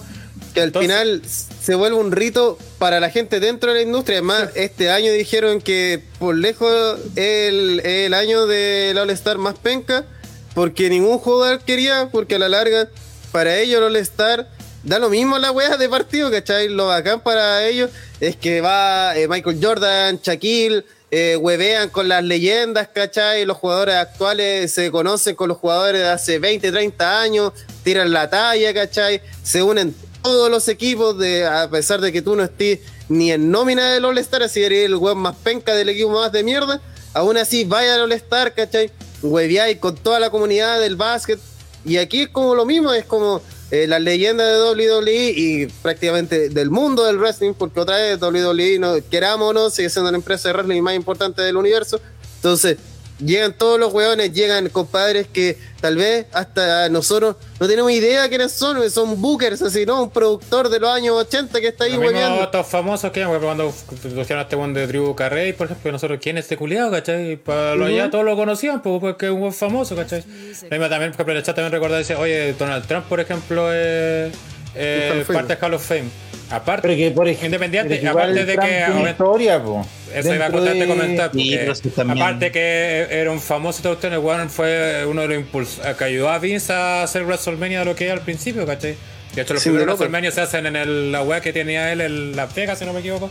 Que 0.56 0.62
al 0.62 0.68
Entonces- 0.68 0.90
final 0.90 1.22
se 1.62 1.74
vuelve 1.74 1.98
un 1.98 2.12
rito 2.12 2.56
para 2.78 2.98
la 2.98 3.10
gente 3.10 3.40
dentro 3.40 3.68
de 3.74 3.76
la 3.76 3.82
industria. 3.82 4.16
Además, 4.20 4.48
este 4.54 4.88
año 4.88 5.12
dijeron 5.12 5.60
que 5.60 6.02
por 6.18 6.34
lejos 6.34 6.98
el, 7.14 7.80
el 7.84 8.14
año 8.14 8.46
del 8.46 8.96
All-Star 8.96 9.36
más 9.36 9.58
penca, 9.58 10.06
porque 10.54 10.88
ningún 10.88 11.18
jugador 11.18 11.60
quería, 11.60 12.08
porque 12.10 12.36
a 12.36 12.38
la 12.38 12.48
larga, 12.48 12.88
para 13.32 13.58
ellos 13.58 13.76
el 13.80 13.84
All-Star 13.84 14.48
da 14.82 14.98
lo 14.98 15.10
mismo 15.10 15.36
la 15.38 15.52
wea 15.52 15.76
de 15.76 15.90
partido, 15.90 16.30
¿cachai? 16.30 16.70
Lo 16.70 16.86
bacán 16.86 17.20
para 17.20 17.66
ellos 17.66 17.90
es 18.20 18.34
que 18.36 18.62
va 18.62 19.14
eh, 19.14 19.28
Michael 19.28 19.58
Jordan, 19.62 20.20
Shaquille, 20.22 20.84
eh, 21.10 21.36
huevean 21.36 21.90
con 21.90 22.08
las 22.08 22.24
leyendas, 22.24 22.88
¿cachai? 22.88 23.44
Los 23.44 23.58
jugadores 23.58 23.96
actuales 23.96 24.72
se 24.72 24.90
conocen 24.90 25.36
con 25.36 25.48
los 25.48 25.58
jugadores 25.58 26.00
de 26.00 26.08
hace 26.08 26.38
20, 26.38 26.72
30 26.72 27.20
años, 27.20 27.52
tiran 27.84 28.10
la 28.10 28.30
talla, 28.30 28.72
¿cachai? 28.72 29.20
Se 29.42 29.62
unen 29.62 29.94
todos 30.26 30.50
los 30.50 30.66
equipos, 30.66 31.16
de, 31.16 31.46
a 31.46 31.70
pesar 31.70 32.00
de 32.00 32.10
que 32.10 32.20
tú 32.20 32.34
no 32.34 32.42
estés 32.42 32.80
ni 33.08 33.30
en 33.30 33.48
nómina 33.48 33.92
del 33.92 34.04
All-Star, 34.04 34.42
así 34.42 34.60
eres 34.60 34.86
el 34.86 34.96
weón 34.96 35.18
más 35.18 35.36
penca 35.36 35.72
del 35.72 35.88
equipo 35.88 36.10
más 36.10 36.32
de 36.32 36.42
mierda, 36.42 36.80
aún 37.14 37.36
así 37.36 37.64
vaya 37.64 37.94
al 37.94 38.00
All-Star, 38.00 38.52
¿cachai? 38.52 38.90
Hueveáis 39.22 39.78
con 39.78 39.94
toda 39.94 40.18
la 40.18 40.30
comunidad 40.30 40.80
del 40.80 40.96
básquet. 40.96 41.38
Y 41.84 41.98
aquí 41.98 42.22
es 42.22 42.28
como 42.30 42.56
lo 42.56 42.66
mismo, 42.66 42.92
es 42.92 43.04
como 43.04 43.40
eh, 43.70 43.86
las 43.86 44.00
leyendas 44.00 44.48
de 44.48 44.84
WWE 44.96 45.32
y 45.36 45.66
prácticamente 45.80 46.48
del 46.48 46.70
mundo 46.70 47.04
del 47.04 47.18
wrestling, 47.18 47.54
porque 47.54 47.78
otra 47.78 47.98
vez 47.98 48.20
WWE, 48.20 48.80
no, 48.80 48.94
queramos 49.08 49.72
sigue 49.72 49.90
siendo 49.90 50.10
la 50.10 50.16
empresa 50.16 50.48
de 50.48 50.54
wrestling 50.54 50.82
más 50.82 50.96
importante 50.96 51.40
del 51.40 51.56
universo. 51.56 52.00
Entonces, 52.34 52.78
llegan 53.18 53.52
todos 53.52 53.78
los 53.80 53.92
hueones, 53.92 54.32
llegan 54.32 54.68
compadres 54.68 55.26
que 55.32 55.56
tal 55.80 55.96
vez 55.96 56.26
hasta 56.32 56.88
nosotros 56.88 57.36
no 57.58 57.66
tenemos 57.68 57.90
idea 57.92 58.28
quiénes 58.28 58.52
son, 58.52 58.90
son 58.90 59.20
bookers, 59.20 59.62
así, 59.62 59.86
¿no? 59.86 60.02
Un 60.04 60.10
productor 60.10 60.68
de 60.68 60.78
los 60.80 60.90
años 60.90 61.14
80 61.16 61.60
que 61.60 61.68
está 61.68 61.84
ahí 61.84 61.96
hueveando. 61.96 62.42
estos 62.42 62.66
famosos 62.66 63.10
que 63.12 63.24
cuando 63.24 63.72
pusieron 64.02 64.38
a 64.38 64.42
este 64.42 64.56
one 64.56 64.78
de 64.78 64.86
Drew 64.86 65.14
Carrey, 65.14 65.52
por 65.52 65.66
ejemplo, 65.66 65.92
nosotros, 65.92 66.18
¿quién 66.22 66.38
es 66.38 66.44
este 66.44 66.56
culiado, 66.56 66.90
cachai? 66.90 67.32
Y 67.32 67.36
Para 67.36 67.74
los 67.74 67.88
Ujú. 67.88 67.96
ya 67.96 68.10
todos 68.10 68.24
lo 68.24 68.36
conocían, 68.36 68.82
pues, 68.82 69.00
porque 69.00 69.26
es 69.26 69.32
un 69.32 69.40
buen 69.40 69.52
famoso, 69.52 69.96
cachai. 69.96 70.22
Lo 70.22 70.70
mismo 70.70 70.88
también, 70.88 71.12
por 71.12 71.16
ejemplo, 71.16 71.32
en 71.32 71.36
el 71.38 71.42
chat 71.42 71.54
también 71.56 71.72
recordaba, 71.72 71.98
dice, 71.98 72.14
oye, 72.16 72.52
Donald 72.54 72.86
Trump, 72.86 73.06
por 73.06 73.20
ejemplo, 73.20 73.72
es 73.72 74.32
eh, 74.74 75.22
Fame. 75.26 75.38
parte 75.38 75.56
de 75.56 75.64
Hall 75.66 75.74
of 75.74 75.86
Fame. 75.86 76.10
Aparte, 76.50 76.82
Pero 76.88 76.96
que, 76.96 77.10
por 77.10 77.26
ejemplo, 77.26 77.46
Independiente, 77.46 77.88
pero 77.88 78.00
que 78.02 78.06
igual 78.06 78.24
aparte 78.30 78.44
de 78.44 78.54
Trump 78.54 78.68
que 78.68 78.82
ahora- 78.84 79.10
historia, 79.10 79.62
po. 79.62 79.86
Eso 80.14 80.34
iba 80.34 80.46
a 80.46 80.50
contarte 80.52 80.78
de- 80.78 80.86
comentar, 80.86 81.30
porque 81.32 81.74
sí 81.74 81.90
aparte 82.08 82.52
que 82.52 83.06
era 83.10 83.32
un 83.32 83.40
famoso 83.40 83.82
cuestión, 83.82 84.12
el 84.12 84.20
weón 84.20 84.48
fue 84.48 85.04
uno 85.08 85.22
de 85.22 85.28
los 85.28 85.36
impulsos 85.38 85.84
que 85.96 86.04
ayudó 86.04 86.28
a 86.30 86.38
Vince 86.38 86.72
a 86.72 87.02
hacer 87.02 87.24
WrestleMania 87.24 87.80
de 87.80 87.84
lo 87.86 87.96
que 87.96 88.04
era 88.04 88.14
al 88.14 88.20
principio, 88.20 88.64
¿cachai? 88.64 88.94
De 89.34 89.42
hecho, 89.42 89.54
los 89.54 89.62
Sí, 89.62 89.70
primeros. 89.70 89.98
WrestleMania 89.98 90.30
se 90.30 90.40
hacen 90.40 90.66
en 90.66 90.76
el- 90.76 91.10
la 91.12 91.22
wea 91.22 91.40
que 91.40 91.52
tenía 91.52 91.92
él 91.92 92.00
en 92.00 92.36
Las 92.36 92.54
Vegas, 92.54 92.78
si 92.78 92.84
no 92.84 92.92
me 92.92 93.00
equivoco. 93.00 93.28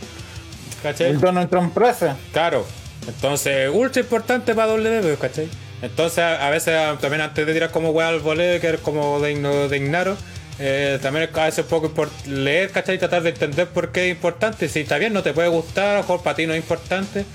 ¿Cachai? 0.83 1.11
El 1.11 1.19
Donald 1.21 1.49
Trump 1.49 1.73
Plaza. 1.73 2.17
Claro. 2.33 2.65
Entonces, 3.07 3.69
ultra 3.73 4.01
importante 4.01 4.53
para 4.53 4.73
WWE, 4.73 5.15
¿cachai? 5.15 5.47
Entonces, 5.81 6.19
a 6.19 6.49
veces, 6.49 6.73
también 6.99 7.21
antes 7.21 7.45
de 7.45 7.53
tirar 7.53 7.71
como 7.71 7.91
weá 7.91 8.09
al 8.09 8.19
voleo, 8.19 8.59
que 8.59 8.69
es 8.71 8.79
como 8.81 9.19
de, 9.19 9.35
de 9.69 9.77
ignaro, 9.77 10.17
eh, 10.59 10.99
también 11.01 11.29
es 11.29 11.37
a 11.37 11.45
veces 11.45 11.65
un 11.65 11.69
poco 11.69 12.09
leer, 12.27 12.71
¿cachai? 12.71 12.95
Y 12.95 12.97
tratar 12.97 13.23
de 13.23 13.29
entender 13.29 13.67
por 13.67 13.91
qué 13.91 14.05
es 14.09 14.15
importante. 14.15 14.69
Si 14.69 14.81
está 14.81 14.97
bien, 14.97 15.13
no 15.13 15.23
te 15.23 15.33
puede 15.33 15.49
gustar, 15.49 15.89
a 15.89 15.93
lo 15.93 15.99
mejor 15.99 16.23
para 16.23 16.35
ti 16.35 16.47
no 16.47 16.53
es 16.53 16.59
importante, 16.59 17.25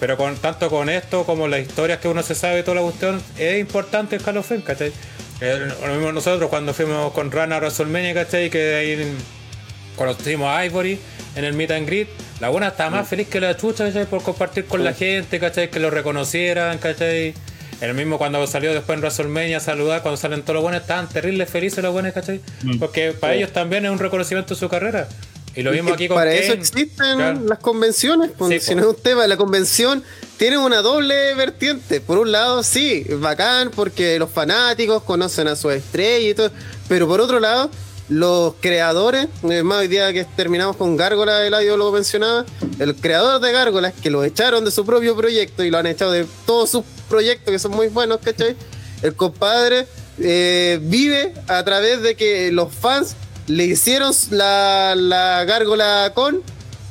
pero 0.00 0.16
con 0.16 0.36
tanto 0.36 0.70
con 0.70 0.88
esto 0.88 1.24
como 1.24 1.48
las 1.48 1.60
historias 1.60 1.98
que 1.98 2.08
uno 2.08 2.22
se 2.22 2.34
sabe 2.34 2.62
toda 2.62 2.76
la 2.76 2.82
cuestión, 2.82 3.22
es 3.38 3.60
importante 3.60 4.16
el 4.16 4.22
Hall 4.26 4.38
of 4.38 4.46
Fame, 4.46 4.62
¿cachai? 4.62 4.92
Eh, 5.40 5.68
lo 5.84 5.94
mismo 5.94 6.12
nosotros 6.12 6.48
cuando 6.48 6.72
fuimos 6.72 7.12
con 7.12 7.30
Rana 7.30 7.56
a 7.56 7.58
WrestleMania, 7.58 8.14
¿cachai? 8.14 8.48
Que 8.48 8.74
ahí 8.74 9.16
conocimos 9.96 10.48
a 10.48 10.64
Ivory 10.64 10.98
en 11.36 11.44
el 11.44 11.52
meet 11.52 11.72
and 11.72 11.86
greet. 11.86 12.08
La 12.40 12.48
buena 12.48 12.68
estaba 12.68 12.90
más 12.90 13.08
feliz 13.08 13.28
que 13.28 13.40
la 13.40 13.56
chucha, 13.56 13.84
¿cachai? 13.84 14.06
Por 14.06 14.22
compartir 14.22 14.64
con 14.64 14.82
la 14.82 14.94
gente, 14.94 15.38
¿cachai? 15.38 15.70
Que 15.70 15.78
lo 15.78 15.90
reconocieran, 15.90 16.78
¿cachai? 16.78 17.34
El 17.82 17.94
mismo 17.94 18.16
cuando 18.16 18.46
salió 18.46 18.72
después 18.72 18.94
en 18.96 19.00
WrestleMania 19.02 19.56
a 19.56 19.60
saludar, 19.60 20.02
cuando 20.02 20.16
salen 20.16 20.42
todos 20.42 20.54
los 20.54 20.62
buenos, 20.62 20.82
estaban 20.82 21.08
terribles 21.08 21.50
felices 21.50 21.82
los 21.82 21.92
buenos, 21.92 22.12
¿cachai? 22.12 22.40
Porque 22.78 23.10
para 23.10 23.34
ellos 23.34 23.52
también 23.52 23.84
es 23.84 23.90
un 23.90 23.98
reconocimiento 23.98 24.54
de 24.54 24.60
su 24.60 24.68
carrera. 24.68 25.08
Y 25.56 25.62
lo 25.62 25.72
mismo 25.72 25.92
aquí 25.92 26.06
con 26.06 26.14
Para 26.14 26.32
eso 26.32 26.52
existen 26.52 27.16
Claro. 27.16 27.40
las 27.44 27.58
convenciones. 27.58 28.30
pues, 28.38 28.62
Sí, 28.62 28.68
si 28.68 28.74
no 28.76 28.82
es 28.82 28.86
un 28.86 29.02
tema, 29.02 29.26
la 29.26 29.36
convención 29.36 30.04
tiene 30.36 30.58
una 30.58 30.80
doble 30.80 31.34
vertiente. 31.34 32.00
Por 32.00 32.18
un 32.18 32.30
lado, 32.30 32.62
sí, 32.62 33.04
es 33.06 33.18
bacán 33.18 33.72
porque 33.74 34.16
los 34.16 34.30
fanáticos 34.30 35.02
conocen 35.02 35.48
a 35.48 35.56
su 35.56 35.68
estrella 35.70 36.28
y 36.30 36.34
todo. 36.34 36.52
Pero 36.88 37.08
por 37.08 37.20
otro 37.20 37.40
lado, 37.40 37.68
los 38.08 38.54
creadores, 38.60 39.26
eh, 39.50 39.62
más 39.64 39.78
hoy 39.78 39.88
día 39.88 40.12
que 40.12 40.24
terminamos 40.24 40.76
con 40.76 40.96
Gárgola, 40.96 41.44
el 41.46 41.52
audio 41.52 41.76
lo 41.76 41.90
mencionaba, 41.90 42.44
el 42.78 42.94
creador 42.94 43.40
de 43.40 43.52
Gárgolas, 43.52 43.92
que 44.00 44.08
lo 44.08 44.22
echaron 44.24 44.64
de 44.64 44.70
su 44.70 44.86
propio 44.86 45.16
proyecto 45.16 45.64
y 45.64 45.70
lo 45.70 45.78
han 45.78 45.86
echado 45.86 46.12
de 46.12 46.26
todos 46.46 46.70
sus 46.70 46.84
proyectos 47.12 47.52
que 47.52 47.58
son 47.58 47.72
muy 47.72 47.88
buenos, 47.88 48.18
¿cachai? 48.24 48.56
El 49.02 49.14
compadre 49.14 49.86
eh, 50.18 50.78
vive 50.82 51.34
a 51.46 51.62
través 51.64 52.00
de 52.02 52.14
que 52.16 52.50
los 52.52 52.72
fans 52.74 53.14
le 53.48 53.64
hicieron 53.64 54.12
la, 54.30 54.94
la 54.96 55.44
gárgola 55.44 56.12
con 56.14 56.42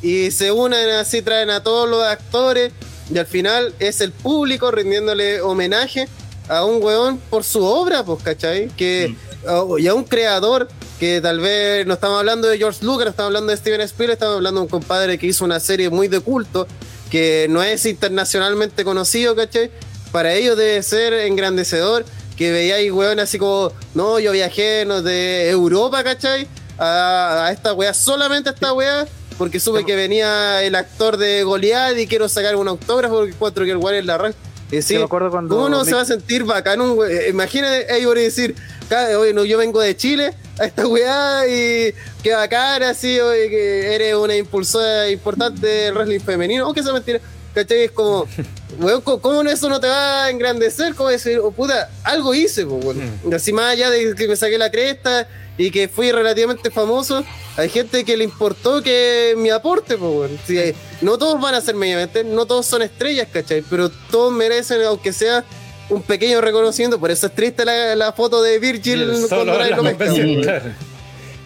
y 0.01 0.31
se 0.31 0.51
unen 0.51 0.89
así, 0.91 1.21
traen 1.21 1.49
a 1.49 1.63
todos 1.63 1.89
los 1.89 2.03
actores 2.03 2.71
y 3.13 3.17
al 3.17 3.25
final 3.25 3.73
es 3.79 4.01
el 4.01 4.11
público 4.11 4.69
rindiéndole 4.71 5.41
homenaje 5.41 6.07
a 6.49 6.65
un 6.65 6.83
weón 6.83 7.17
por 7.29 7.43
su 7.43 7.63
obra, 7.63 8.03
pues, 8.03 8.21
¿cachai? 8.23 8.67
Que, 8.77 9.15
o- 9.47 9.77
y 9.79 9.87
a 9.87 9.93
un 9.93 10.03
creador 10.03 10.67
que 10.99 11.19
tal 11.21 11.39
vez 11.39 11.85
no 11.87 11.93
estamos 11.95 12.19
hablando 12.19 12.47
de 12.47 12.57
George 12.59 12.83
Lucas, 12.85 13.05
no 13.05 13.09
estamos 13.11 13.27
hablando 13.29 13.51
de 13.51 13.57
Steven 13.57 13.81
Spielberg, 13.81 14.13
estamos 14.17 14.35
hablando 14.37 14.59
de 14.61 14.65
un 14.65 14.69
compadre 14.69 15.17
que 15.17 15.25
hizo 15.27 15.45
una 15.45 15.59
serie 15.59 15.89
muy 15.89 16.07
de 16.07 16.19
culto, 16.19 16.67
que 17.09 17.47
no 17.49 17.63
es 17.63 17.85
internacionalmente 17.85 18.83
conocido, 18.83 19.35
¿cachai? 19.35 19.71
Para 20.11 20.33
ellos 20.33 20.57
debe 20.57 20.81
ser 20.83 21.13
engrandecedor 21.13 22.05
que 22.37 22.51
veíais, 22.51 22.91
weón, 22.91 23.19
así 23.19 23.37
como, 23.37 23.71
no, 23.93 24.19
yo 24.19 24.31
viajé 24.31 24.85
no, 24.85 25.01
de 25.01 25.49
Europa, 25.49 26.03
¿cachai? 26.03 26.47
A, 26.77 27.45
a 27.47 27.51
esta 27.51 27.73
weá, 27.73 27.93
solamente 27.93 28.49
a 28.49 28.53
esta 28.53 28.73
weá, 28.73 29.05
porque 29.37 29.59
supe 29.59 29.85
que 29.85 29.95
venía 29.95 30.63
el 30.63 30.73
actor 30.75 31.17
de 31.17 31.43
Goliath 31.43 31.97
y 31.97 32.07
quiero 32.07 32.27
sacar 32.29 32.55
un 32.55 32.67
autógrafo 32.67 33.15
porque 33.17 33.31
encuentro 33.33 33.65
que 33.65 33.71
el 33.71 33.77
weón 33.77 33.97
es 33.97 34.05
la 34.05 34.17
raja. 34.17 34.35
Y 34.71 34.77
decir, 34.77 35.01
acuerdo 35.01 35.29
cuando 35.29 35.53
¿Cómo 35.55 35.67
no 35.69 35.81
Mick- 35.81 35.85
se 35.85 35.93
va 35.95 36.01
a 36.01 36.05
sentir 36.05 36.43
bacán 36.45 36.79
un 36.79 36.97
we- 36.97 37.27
Imagínate, 37.29 37.93
ellos 37.95 38.15
decir, 38.15 38.55
"Ca- 38.87 39.19
oye, 39.19 39.33
no, 39.33 39.43
yo 39.43 39.57
vengo 39.57 39.81
de 39.81 39.97
Chile 39.97 40.33
a 40.57 40.65
esta 40.65 40.87
weá 40.87 41.45
y 41.47 41.93
qué 42.23 42.33
bacán, 42.33 42.81
así, 42.83 43.19
oye, 43.19 43.49
que 43.49 43.93
eres 43.93 44.15
una 44.15 44.35
impulsora 44.35 45.09
importante 45.09 45.67
del 45.67 45.93
wrestling 45.93 46.21
femenino. 46.21 46.65
Aunque 46.65 46.81
sea 46.83 46.93
mentira, 46.93 47.19
¿cachai? 47.53 47.83
Es 47.83 47.91
como, 47.91 48.25
weón, 48.79 49.01
¿cómo- 49.01 49.21
¿cómo 49.21 49.41
eso 49.43 49.69
no 49.69 49.79
te 49.79 49.87
va 49.87 50.25
a 50.25 50.29
engrandecer? 50.29 50.95
¿Cómo 50.95 51.09
decir, 51.09 51.39
oh, 51.39 51.51
puta, 51.51 51.89
algo 52.03 52.33
hice, 52.33 52.65
pues. 52.65 52.97
Mm. 52.97 53.33
Así 53.33 53.51
más 53.53 53.71
allá 53.73 53.89
de 53.89 54.15
que 54.15 54.27
me 54.27 54.35
saqué 54.35 54.57
la 54.57 54.71
cresta 54.71 55.27
y 55.57 55.69
que 55.71 55.87
fui 55.87 56.11
relativamente 56.11 56.71
famoso, 56.71 57.23
hay 57.57 57.69
gente 57.69 58.03
que 58.05 58.15
le 58.17 58.23
importó 58.23 58.81
que 58.81 59.33
mi 59.37 59.49
aporte, 59.49 59.97
pues. 59.97 60.31
Sí, 60.47 60.57
eh, 60.57 60.75
no 61.01 61.17
todos 61.17 61.39
van 61.41 61.55
a 61.55 61.61
ser 61.61 61.75
mediamente, 61.75 62.23
no 62.23 62.45
todos 62.45 62.65
son 62.65 62.81
estrellas, 62.81 63.27
¿cachai? 63.31 63.63
Pero 63.69 63.89
todos 64.09 64.31
merecen, 64.33 64.81
aunque 64.83 65.13
sea 65.13 65.43
un 65.89 66.01
pequeño 66.01 66.39
reconocimiento. 66.41 66.99
Por 66.99 67.11
eso 67.11 67.27
es 67.27 67.35
triste 67.35 67.65
la, 67.65 67.95
la 67.95 68.13
foto 68.13 68.41
de 68.41 68.59
Virgil 68.59 69.05
cuando 69.27 69.57
la 69.57 69.81
weón. 69.81 70.41
claro. 70.41 70.63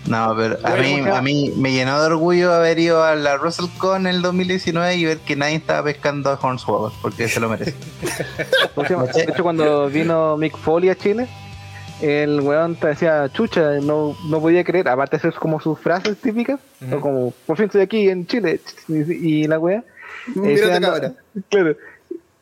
No, 0.08 0.36
pero 0.38 0.58
a 0.64 0.76
mí, 0.76 1.00
a 1.00 1.22
mí 1.22 1.54
me 1.58 1.72
llenó 1.72 2.00
de 2.00 2.08
orgullo 2.08 2.54
haber 2.54 2.78
ido 2.78 3.04
a 3.04 3.16
la 3.16 3.38
WrestleCon 3.38 4.06
en 4.06 4.16
el 4.16 4.22
2019 4.22 4.96
y 4.96 5.06
ver 5.06 5.18
que 5.20 5.36
nadie 5.36 5.56
estaba 5.56 5.84
pescando 5.84 6.30
a 6.30 6.40
Hornswoggle, 6.40 6.96
porque 7.02 7.28
se 7.28 7.40
lo 7.40 7.50
merece. 7.50 7.74
De 8.76 9.24
hecho, 9.24 9.44
cuando 9.44 9.88
vino 9.90 10.38
Mick 10.38 10.56
Foley 10.58 10.90
a 10.90 10.96
Chile, 10.96 11.28
el 12.02 12.42
weón 12.42 12.76
te 12.76 12.88
decía, 12.88 13.30
chucha, 13.32 13.80
no, 13.82 14.16
no 14.28 14.42
podía 14.42 14.64
creer, 14.64 14.88
aparte 14.90 15.18
de 15.18 15.20
eso 15.20 15.30
es 15.30 15.36
como 15.36 15.60
sus 15.60 15.80
frases 15.80 16.18
típicas, 16.18 16.60
o 16.92 17.00
como, 17.00 17.34
por 17.46 17.58
fin 17.58 17.66
estoy 17.66 17.82
aquí 17.82 18.10
en 18.10 18.28
Chile, 18.28 18.60
y, 18.88 19.48
la 19.48 19.58
wea. 19.58 19.84
Mírate, 20.36 20.82
cabra. 20.82 21.14
Claro. 21.50 21.76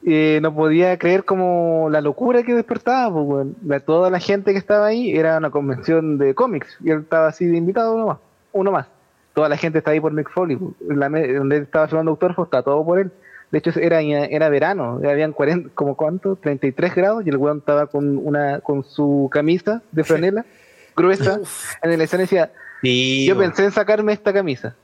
Eh, 0.05 0.39
no 0.41 0.53
podía 0.53 0.97
creer 0.97 1.23
como 1.23 1.87
la 1.89 2.01
locura 2.01 2.43
que 2.43 2.53
despertaba, 2.53 3.13
pues. 3.23 3.47
La- 3.65 3.79
toda 3.79 4.09
la 4.09 4.19
gente 4.19 4.51
que 4.51 4.57
estaba 4.57 4.87
ahí 4.87 5.15
era 5.15 5.37
una 5.37 5.49
convención 5.49 6.17
de 6.17 6.33
cómics 6.35 6.77
y 6.83 6.89
él 6.91 6.99
estaba 6.99 7.27
así 7.27 7.45
de 7.45 7.57
invitado 7.57 7.95
uno 7.95 8.07
más, 8.07 8.17
uno 8.51 8.71
más. 8.71 8.87
Toda 9.33 9.49
la 9.49 9.57
gente 9.57 9.77
está 9.79 9.91
ahí 9.91 9.99
por 9.99 10.11
Mick 10.11 10.29
Foley, 10.29 10.57
pues. 10.57 10.71
la 10.97 11.09
donde 11.09 11.57
él 11.57 11.63
estaba 11.63 11.87
llevando 11.87 12.11
autógrafos 12.11 12.47
está 12.47 12.61
todo 12.63 12.83
por 12.85 12.99
él. 12.99 13.11
De 13.51 13.59
hecho 13.59 13.71
era, 13.79 14.01
era 14.01 14.49
verano, 14.49 14.99
habían 15.07 15.31
40, 15.31 15.69
como 15.75 15.95
cuánto, 15.95 16.35
33 16.35 16.95
grados 16.95 17.25
y 17.25 17.29
el 17.29 17.37
weón 17.37 17.59
estaba 17.59 17.85
con 17.85 18.17
una 18.17 18.59
con 18.61 18.83
su 18.83 19.29
camisa 19.31 19.83
de 19.91 20.03
franela 20.03 20.43
gruesa 20.95 21.39
en 21.81 21.91
el 21.91 22.01
escenario 22.01 22.23
decía, 22.25 22.51
Sí, 22.81 23.25
yo 23.27 23.37
pensé 23.37 23.63
en 23.63 23.71
sacarme 23.71 24.11
esta 24.11 24.33
camisa. 24.33 24.75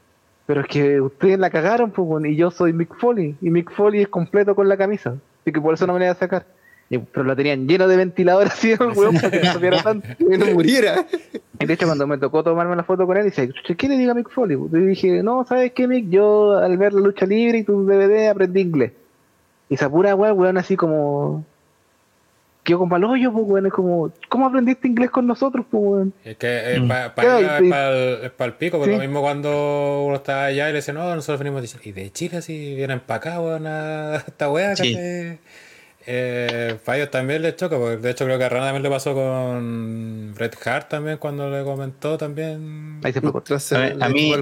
Pero 0.50 0.62
es 0.62 0.68
que 0.68 1.00
ustedes 1.00 1.38
la 1.38 1.52
cagaron, 1.52 1.92
pues, 1.92 2.26
y 2.26 2.36
yo 2.36 2.50
soy 2.50 2.74
Mick 2.74 2.96
Foley. 2.96 3.36
Y 3.40 3.52
Mick 3.52 3.70
Foley 3.72 4.02
es 4.02 4.08
completo 4.08 4.56
con 4.56 4.68
la 4.68 4.78
camisa. 4.78 5.14
Así 5.42 5.52
que 5.52 5.62
por 5.62 5.76
eso 5.76 5.86
no 5.86 5.94
me 5.94 6.00
la 6.00 6.06
iba 6.06 6.14
a 6.14 6.18
sacar. 6.18 6.48
Y- 6.90 6.98
pero 6.98 7.24
lo 7.24 7.36
tenían 7.36 7.68
lleno 7.68 7.88
de 7.88 7.96
ventiladores 7.96 8.52
así 8.54 8.72
el 8.72 8.80
weón 8.96 9.14
para 9.14 9.30
que 9.30 9.70
no 9.70 9.78
tanto. 9.84 10.08
Que 10.18 10.38
no 10.40 10.48
muriera. 10.48 11.06
Y 11.60 11.66
de 11.68 11.74
hecho, 11.76 11.86
cuando 11.86 12.08
me 12.08 12.18
tocó 12.18 12.44
tomarme 12.44 12.76
la 12.76 12.82
foto 12.84 13.06
con 13.06 13.16
él, 13.18 13.26
dice, 13.26 13.48
"Chucha, 13.48 13.76
¿qué 13.76 13.88
le 13.88 13.96
diga 13.96 14.14
a 14.14 14.16
Mick 14.16 14.32
Foley? 14.32 14.58
Y 14.74 14.78
dije, 14.88 15.22
no, 15.22 15.46
¿sabes 15.46 15.72
qué, 15.74 15.88
Mick? 15.88 16.10
Yo 16.10 16.58
al 16.58 16.80
ver 16.80 16.94
la 16.94 17.02
lucha 17.02 17.28
libre 17.28 17.60
y 17.60 17.64
tu 17.64 17.86
DVD 17.86 18.30
aprendí 18.30 18.62
inglés. 18.62 18.94
Y 19.70 19.76
esa 19.76 19.88
pura 19.88 20.16
weón, 20.16 20.40
weón, 20.40 20.58
así 20.58 20.76
como. 20.76 21.46
Quedó 22.70 22.80
con 22.80 22.90
palollo, 22.90 23.32
pues, 23.34 23.46
weón. 23.48 23.66
Es 23.66 23.74
como, 23.74 24.12
¿cómo 24.30 24.46
aprendiste 24.46 24.88
inglés 24.88 25.10
con 25.10 25.26
nosotros, 25.28 25.66
pues, 25.70 25.84
weón? 25.84 26.14
Es 26.24 26.38
que 26.38 26.74
es 26.76 26.82
Mm. 26.82 26.88
para 26.88 27.06
es 27.08 27.62
y- 27.64 27.70
para 28.30 28.46
el 28.48 28.54
pico, 28.54 28.78
porque 28.78 28.92
Sí. 28.94 28.98
lo 28.98 29.04
mismo 29.04 29.22
cuando 29.22 30.04
uno 30.06 30.16
está 30.16 30.46
allá 30.46 30.70
y 30.70 30.72
le 30.74 30.78
dice, 30.78 30.94
no, 30.94 31.16
nosotros 31.16 31.40
venimos 31.40 31.62
de 31.64 31.68
Chile. 31.68 31.82
Y 31.86 31.92
de 31.92 32.12
Chile 32.12 32.38
así 32.38 32.76
vienen 32.76 33.00
para 33.00 33.18
acá, 33.18 33.42
weón, 33.42 33.66
a 33.68 34.16
esta 34.28 34.50
weá, 34.52 34.76
Sí. 34.76 34.94
¿cachai? 34.94 35.40
Eh, 36.12 36.78
para 36.86 36.98
ellos 36.98 37.12
también 37.12 37.42
les 37.42 37.56
choca, 37.56 37.78
porque 37.78 37.98
de 37.98 38.10
hecho 38.12 38.26
creo 38.26 38.38
que 38.38 38.44
a 38.46 38.50
Rana 38.50 38.66
también 38.66 38.84
le 38.84 38.90
pasó 38.90 39.14
con 39.14 40.34
Red 40.36 40.54
Hart 40.66 40.90
también 40.90 41.18
cuando 41.18 41.50
le 41.50 41.64
comentó 41.64 42.18
también. 42.18 43.00
Ahí 43.04 43.14
se 43.14 43.22
fue. 43.22 43.42
Tras 43.42 43.72
A 43.74 43.80
mí- 43.80 43.92
a 44.02 44.10
mí-. 44.10 44.34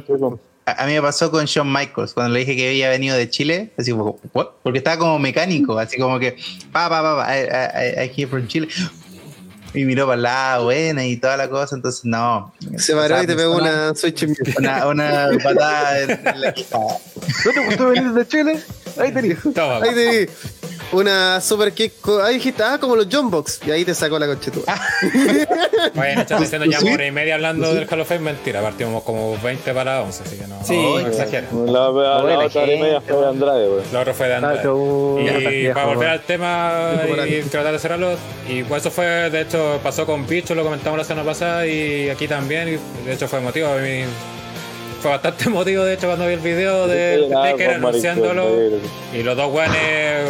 A, 0.68 0.84
a 0.84 0.86
mí 0.86 0.92
me 0.92 1.02
pasó 1.02 1.32
con 1.32 1.46
Shawn 1.46 1.72
Michaels, 1.72 2.14
cuando 2.14 2.34
le 2.34 2.42
dije 2.42 2.58
que 2.58 2.68
había 2.68 2.90
venido 2.90 3.16
de 3.16 3.30
Chile, 3.30 3.72
así 3.78 3.92
como, 3.92 4.20
¿what? 4.34 4.48
Porque 4.64 4.80
estaba 4.80 4.98
como 4.98 5.18
mecánico, 5.18 5.80
así 5.80 5.98
como 5.98 6.20
que, 6.20 6.36
pa, 6.74 6.90
pa, 6.90 7.02
pa, 7.02 7.26
pa, 7.26 7.38
I, 7.38 7.44
I, 7.44 8.04
I 8.04 8.10
came 8.10 8.28
from 8.28 8.48
Chile. 8.48 8.68
Y 9.74 9.86
miró 9.86 10.08
para 10.08 10.18
lado, 10.18 10.64
buena 10.66 11.06
y 11.06 11.16
toda 11.18 11.38
la 11.38 11.50
cosa, 11.50 11.76
entonces 11.76 12.04
no. 12.04 12.54
Se 12.78 12.94
paró 12.96 13.16
Esa 13.16 13.24
y 13.24 13.28
te 13.28 13.36
pegó 13.36 13.56
una 13.56 13.94
Una, 14.60 14.88
una 14.88 15.30
patada 15.42 16.00
en, 16.02 16.12
en 16.12 16.42
la. 16.42 16.54
¿No 17.46 17.52
te 17.54 17.66
gustó 17.66 17.90
venir 17.90 18.12
de 18.12 18.28
Chile? 18.28 18.60
Ahí. 18.98 19.14
Toma, 19.54 19.78
Ahí 19.78 19.94
te 19.94 20.12
di 20.12 20.28
una 20.92 21.42
super 21.42 21.74
kick. 21.74 21.94
co- 22.02 22.22
Ahí 22.24 22.36
dijiste, 22.36 22.64
ah, 22.64 22.78
como 22.80 22.96
los 22.96 23.08
John 23.12 23.30
Box. 23.30 23.60
Y 23.66 23.72
ahí 23.72 23.84
te 23.86 23.94
sacó 23.94 24.18
la 24.20 24.28
conchetúa. 24.28 24.64
Bueno, 25.94 26.22
estás 26.22 26.40
diciendo 26.40 26.66
ya 26.66 26.80
Sí. 26.80 26.90
hora 26.90 27.06
y 27.06 27.12
media 27.12 27.36
hablando 27.36 27.74
del 27.74 27.88
Hall 27.90 28.02
of 28.02 28.08
Fame, 28.08 28.22
mentira, 28.22 28.62
partimos 28.62 29.04
como 29.04 29.38
20 29.40 29.74
para 29.74 30.02
11, 30.02 30.24
así 30.24 30.38
que 30.38 30.48
no, 30.48 30.64
Sí. 30.64 30.76
no 30.78 31.00
exageres. 31.00 31.52
La, 31.54 31.90
la, 31.90 32.24
la 32.24 32.40
otra 32.46 32.62
hora 32.64 32.74
y 32.74 32.80
media 32.80 33.02
fue 33.02 33.18
de 33.18 33.28
Andrade, 33.28 33.70
weón. 33.70 33.84
Lo 33.92 34.00
otro 34.00 34.14
fue 34.14 34.28
de 34.28 34.36
Andrade. 34.36 34.60
Ah, 34.60 35.20
Y 35.42 35.48
viejo, 35.58 35.74
para 35.74 35.86
volver 35.88 36.10
al 36.10 36.22
tema 36.22 36.94
y 37.28 37.42
tratar 37.44 37.74
de 37.74 37.80
cerrarlo, 37.80 38.16
y 38.48 38.64
pues 38.64 38.82
eso 38.84 38.92
fue, 38.92 39.06
de 39.30 39.42
hecho, 39.42 39.80
pasó 39.84 40.06
con 40.06 40.26
Bicho, 40.28 40.56
lo 40.56 40.64
comentamos 40.64 40.98
la 40.98 41.04
semana 41.06 41.26
pasada, 41.26 41.66
y 41.68 42.10
aquí 42.10 42.28
también, 42.28 42.68
y 42.70 43.06
de 43.06 43.14
hecho 43.14 43.28
fue 43.28 43.40
emotivo. 43.40 43.68
A 43.68 43.76
mí 43.78 44.04
fue 45.02 45.12
bastante 45.12 45.44
emotivo, 45.48 45.84
de 45.84 45.94
hecho, 45.96 46.08
cuando 46.08 46.26
vi 46.28 46.34
el 46.34 46.40
video 46.40 46.88
de 46.88 47.28
pues, 47.56 47.68
anunciándolo, 47.76 48.48
y 49.14 49.24
los 49.24 49.36
dos 49.36 49.52
guanes, 49.52 50.24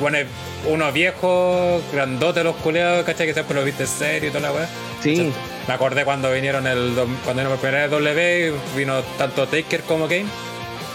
guanes, 0.00 0.26
uno 0.66 0.90
viejo, 0.92 1.80
grandote 1.92 2.44
los 2.44 2.56
culeados, 2.56 3.04
¿cachai? 3.04 3.26
Que 3.26 3.34
siempre 3.34 3.54
lo 3.54 3.64
viste 3.64 3.86
serio 3.86 4.28
y 4.28 4.32
toda 4.32 4.48
la 4.48 4.52
weá. 4.52 4.68
Sí. 5.02 5.32
Me 5.66 5.74
acordé 5.74 6.04
cuando 6.04 6.32
vinieron 6.32 6.66
el 6.66 6.94
cuando 7.24 7.42
vino 7.42 7.50
por 7.50 7.58
primera 7.58 7.82
vez 7.82 7.90
W, 7.90 8.52
vino 8.76 9.02
tanto 9.18 9.46
Taker 9.46 9.82
como 9.82 10.06
Kane. 10.08 10.26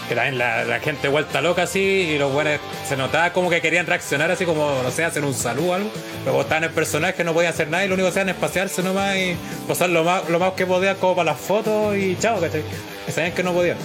Que 0.08 0.14
también 0.14 0.36
la, 0.36 0.64
la 0.64 0.80
gente 0.80 1.08
vuelta 1.08 1.40
loca 1.40 1.62
así 1.62 1.80
y 1.80 2.18
los 2.18 2.30
buenos 2.30 2.60
se 2.86 2.94
notaba 2.94 3.32
como 3.32 3.48
que 3.48 3.62
querían 3.62 3.86
reaccionar 3.86 4.30
así 4.30 4.44
como, 4.44 4.82
no 4.82 4.90
sé, 4.90 5.02
hacer 5.02 5.24
un 5.24 5.32
saludo 5.32 5.70
o 5.70 5.74
algo. 5.74 5.90
Pero 6.24 6.42
estaban 6.42 6.64
el 6.64 6.70
personaje, 6.70 7.24
no 7.24 7.32
podían 7.32 7.54
hacer 7.54 7.68
nada 7.68 7.86
y 7.86 7.88
lo 7.88 7.94
único 7.94 8.08
que 8.08 8.10
hacían 8.10 8.28
es 8.28 8.34
pasearse 8.34 8.82
nomás 8.82 9.16
y 9.16 9.34
posar 9.66 9.88
lo 9.88 10.04
más, 10.04 10.28
lo 10.28 10.38
más 10.38 10.52
que 10.52 10.66
podían 10.66 10.96
como 10.96 11.16
para 11.16 11.32
las 11.32 11.40
fotos 11.40 11.96
y 11.96 12.18
chao, 12.20 12.38
¿cachai? 12.38 12.62
Que 13.06 13.12
sabían 13.12 13.32
que 13.32 13.42
no 13.42 13.54
podían. 13.54 13.78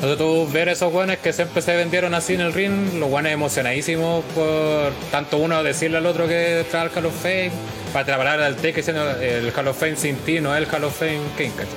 Entonces 0.00 0.18
tú 0.18 0.48
ver 0.52 0.68
esos 0.68 0.92
guanes 0.92 1.18
que 1.18 1.32
siempre 1.32 1.60
se 1.60 1.74
vendieron 1.74 2.14
así 2.14 2.34
en 2.34 2.40
el 2.40 2.52
ring, 2.52 2.94
los 3.00 3.08
guanes 3.08 3.32
emocionadísimos 3.32 4.24
por 4.32 4.92
tanto 5.10 5.38
uno 5.38 5.64
decirle 5.64 5.96
al 5.98 6.06
otro 6.06 6.28
que 6.28 6.64
trae 6.70 6.82
al 6.82 6.90
Hall 6.94 7.06
of 7.06 7.20
Fame, 7.20 7.50
para 7.92 8.06
la 8.12 8.18
palabra 8.18 8.48
del 8.48 8.74
diciendo 8.74 9.10
el 9.20 9.52
Hall 9.56 9.66
of 9.66 9.76
Fame 9.76 9.96
sin 9.96 10.14
ti 10.18 10.40
no 10.40 10.54
es 10.54 10.62
el 10.62 10.72
Hall 10.72 10.84
of 10.84 10.96
Fame 10.96 11.18
King, 11.36 11.50
¿cachai? 11.50 11.74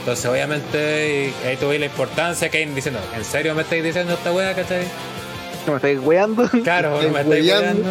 Entonces 0.00 0.26
obviamente 0.26 1.32
y 1.42 1.46
ahí 1.46 1.56
tuve 1.56 1.78
la 1.78 1.86
importancia 1.86 2.50
Kane 2.50 2.74
diciendo, 2.74 3.00
¿en 3.16 3.24
serio 3.24 3.54
me 3.54 3.62
estáis 3.62 3.82
diciendo 3.82 4.12
esta 4.12 4.30
wea, 4.30 4.54
cachai? 4.54 4.84
¿No 5.66 5.72
me 5.72 5.76
estáis 5.76 5.98
weando? 6.00 6.46
Claro, 6.62 6.90
no 6.90 7.08
me 7.08 7.20
Estáis 7.20 7.44
estáis 7.44 7.62
weyando. 7.62 7.90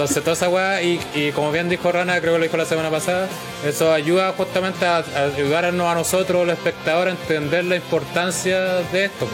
Entonces 0.00 0.24
toda 0.24 0.32
esa 0.32 0.48
weá, 0.48 0.80
y, 0.80 0.98
y 1.14 1.30
como 1.32 1.52
bien 1.52 1.68
dijo 1.68 1.92
Rana, 1.92 2.18
creo 2.22 2.32
que 2.32 2.38
lo 2.38 2.44
dijo 2.44 2.56
la 2.56 2.64
semana 2.64 2.88
pasada, 2.88 3.28
eso 3.66 3.92
ayuda 3.92 4.32
justamente 4.34 4.86
a, 4.86 4.96
a 4.96 5.24
ayudarnos 5.36 5.86
a 5.86 5.94
nosotros, 5.94 6.46
los 6.46 6.56
espectadores, 6.56 7.14
a 7.14 7.20
entender 7.20 7.66
la 7.66 7.76
importancia 7.76 8.58
de 8.92 9.04
esto, 9.04 9.28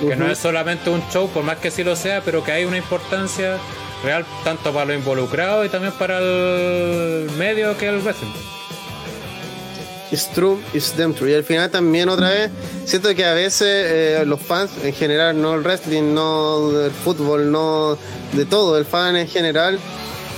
porque, 0.00 0.14
no 0.16 0.30
es 0.30 0.36
solamente 0.36 0.90
un 0.90 1.02
show, 1.08 1.30
por 1.30 1.42
más 1.42 1.56
que 1.56 1.70
sí 1.70 1.82
lo 1.84 1.96
sea, 1.96 2.20
pero 2.20 2.44
que 2.44 2.52
hay 2.52 2.66
una 2.66 2.76
importancia 2.76 3.56
real 4.04 4.26
tanto 4.44 4.74
para 4.74 4.84
los 4.84 4.96
involucrados 4.96 5.64
y 5.64 5.70
también 5.70 5.94
para 5.94 6.18
el 6.18 7.30
medio 7.38 7.74
que 7.78 7.88
el 7.88 8.00
wrestling. 8.00 8.53
True, 10.34 10.58
it's 10.72 10.92
them 10.92 11.14
true. 11.14 11.30
Y 11.30 11.34
al 11.34 11.44
final 11.44 11.70
también 11.70 12.08
otra 12.08 12.30
vez, 12.30 12.50
siento 12.84 13.14
que 13.14 13.24
a 13.24 13.34
veces 13.34 13.62
eh, 13.68 14.24
los 14.26 14.40
fans 14.40 14.70
en 14.82 14.92
general, 14.92 15.40
no 15.40 15.54
el 15.54 15.62
wrestling, 15.62 16.14
no 16.14 16.70
del 16.70 16.92
fútbol, 16.92 17.50
no 17.50 17.98
de 18.32 18.44
todo, 18.44 18.78
el 18.78 18.84
fan 18.84 19.16
en 19.16 19.28
general, 19.28 19.78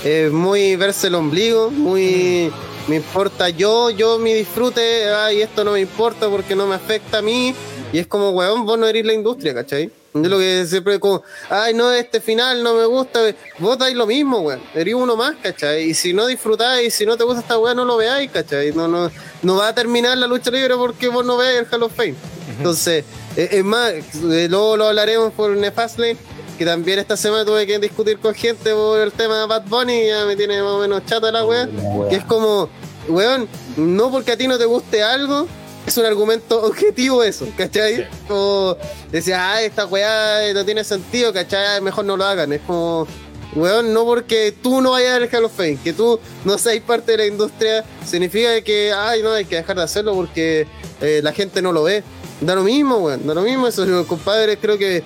es 0.03 0.31
muy 0.31 0.75
verse 0.75 1.07
el 1.07 1.15
ombligo, 1.15 1.69
muy 1.69 2.51
me 2.87 2.95
importa 2.95 3.49
yo, 3.49 3.89
yo 3.89 4.17
mi 4.17 4.33
disfrute, 4.33 5.09
ay, 5.09 5.41
esto 5.41 5.63
no 5.63 5.73
me 5.73 5.81
importa 5.81 6.29
porque 6.29 6.55
no 6.55 6.65
me 6.67 6.75
afecta 6.75 7.17
a 7.17 7.21
mí. 7.21 7.53
Y 7.91 7.99
es 7.99 8.07
como, 8.07 8.31
weón, 8.31 8.65
vos 8.65 8.79
no 8.79 8.87
eres 8.87 9.05
la 9.05 9.13
industria, 9.13 9.53
¿cachai? 9.53 9.91
Es 10.23 10.29
lo 10.29 10.37
que 10.37 10.65
siempre 10.67 10.99
como, 10.99 11.23
ay, 11.49 11.73
no, 11.73 11.91
este 11.91 12.21
final 12.21 12.63
no 12.63 12.73
me 12.75 12.85
gusta. 12.85 13.19
Vos 13.59 13.77
dais 13.77 13.95
lo 13.95 14.05
mismo, 14.05 14.39
weón. 14.39 14.61
Eres 14.73 14.93
uno 14.93 15.15
más, 15.15 15.35
¿cachai? 15.41 15.89
Y 15.89 15.93
si 15.93 16.13
no 16.13 16.25
disfrutáis, 16.27 16.93
si 16.93 17.05
no 17.05 17.17
te 17.17 17.23
gusta 17.23 17.41
esta 17.41 17.57
weá, 17.57 17.73
no 17.73 17.85
lo 17.85 17.97
veáis, 17.97 18.31
¿cachai? 18.31 18.71
No, 18.71 18.87
no, 18.87 19.11
no 19.41 19.55
va 19.55 19.69
a 19.69 19.75
terminar 19.75 20.17
la 20.17 20.27
lucha 20.27 20.51
libre 20.51 20.75
porque 20.75 21.07
vos 21.07 21.25
no 21.25 21.37
veáis 21.37 21.59
el 21.59 21.67
Hall 21.71 21.83
of 21.83 21.93
Fame. 21.93 22.15
Entonces, 22.57 23.03
eh, 23.35 23.49
es 23.51 23.63
más, 23.63 23.93
luego 24.21 24.77
lo 24.77 24.87
hablaremos 24.87 25.33
por 25.33 25.51
Nefastlane. 25.51 26.17
que 26.57 26.65
también 26.65 26.97
esta 26.97 27.15
semana 27.15 27.45
tuve 27.45 27.67
que 27.67 27.77
discutir 27.77 28.17
con 28.19 28.33
gente 28.33 28.73
por 28.73 28.99
el 28.99 29.11
tema 29.11 29.41
de 29.41 29.47
Bad 29.47 29.65
Bunny 29.67 29.93
y 29.93 30.07
ya 30.07 30.25
me 30.25 30.35
tiene 30.35 30.61
más 30.61 30.71
o 30.71 30.79
menos 30.79 31.05
chata 31.05 31.31
la 31.31 31.45
wea. 31.45 31.69
Que 32.09 32.15
es 32.15 32.23
como, 32.25 32.69
weón, 33.07 33.47
no 33.75 34.09
porque 34.11 34.31
a 34.31 34.37
ti 34.37 34.47
no 34.47 34.57
te 34.57 34.65
guste 34.65 35.03
algo, 35.03 35.47
es 35.87 35.97
un 35.97 36.05
argumento 36.05 36.61
objetivo 36.63 37.23
eso, 37.23 37.47
¿cachai? 37.55 38.07
Como 38.27 38.75
decía, 39.09 39.53
ah, 39.53 39.61
esta 39.61 39.85
weá 39.85 40.53
no 40.53 40.65
tiene 40.65 40.83
sentido, 40.83 41.31
¿cachai? 41.31 41.79
Mejor 41.79 42.03
no 42.03 42.17
lo 42.17 42.25
hagan. 42.25 42.51
Es 42.51 42.59
como, 42.67 43.07
weón, 43.55 43.93
no 43.93 44.03
porque 44.03 44.53
tú 44.61 44.81
no 44.81 44.91
vayas 44.91 45.15
al 45.15 45.29
Hall 45.33 45.45
of 45.45 45.55
Fame, 45.55 45.79
que 45.81 45.93
tú 45.93 46.19
no 46.43 46.57
seas 46.57 46.83
parte 46.83 47.13
de 47.13 47.19
la 47.19 47.25
industria, 47.25 47.85
significa 48.05 48.61
que, 48.61 48.91
ay, 48.91 49.23
no, 49.23 49.31
hay 49.31 49.45
que 49.45 49.55
dejar 49.55 49.77
de 49.77 49.83
hacerlo 49.83 50.13
porque 50.13 50.67
eh, 50.99 51.21
la 51.23 51.31
gente 51.31 51.61
no 51.61 51.71
lo 51.71 51.83
ve. 51.83 52.03
Da 52.41 52.53
lo 52.53 52.63
mismo, 52.63 52.97
weón, 52.97 53.25
da 53.25 53.33
lo 53.33 53.41
mismo. 53.43 53.65
Eso, 53.65 53.85
los 53.85 54.05
compadres, 54.07 54.57
creo 54.61 54.77
que 54.77 55.03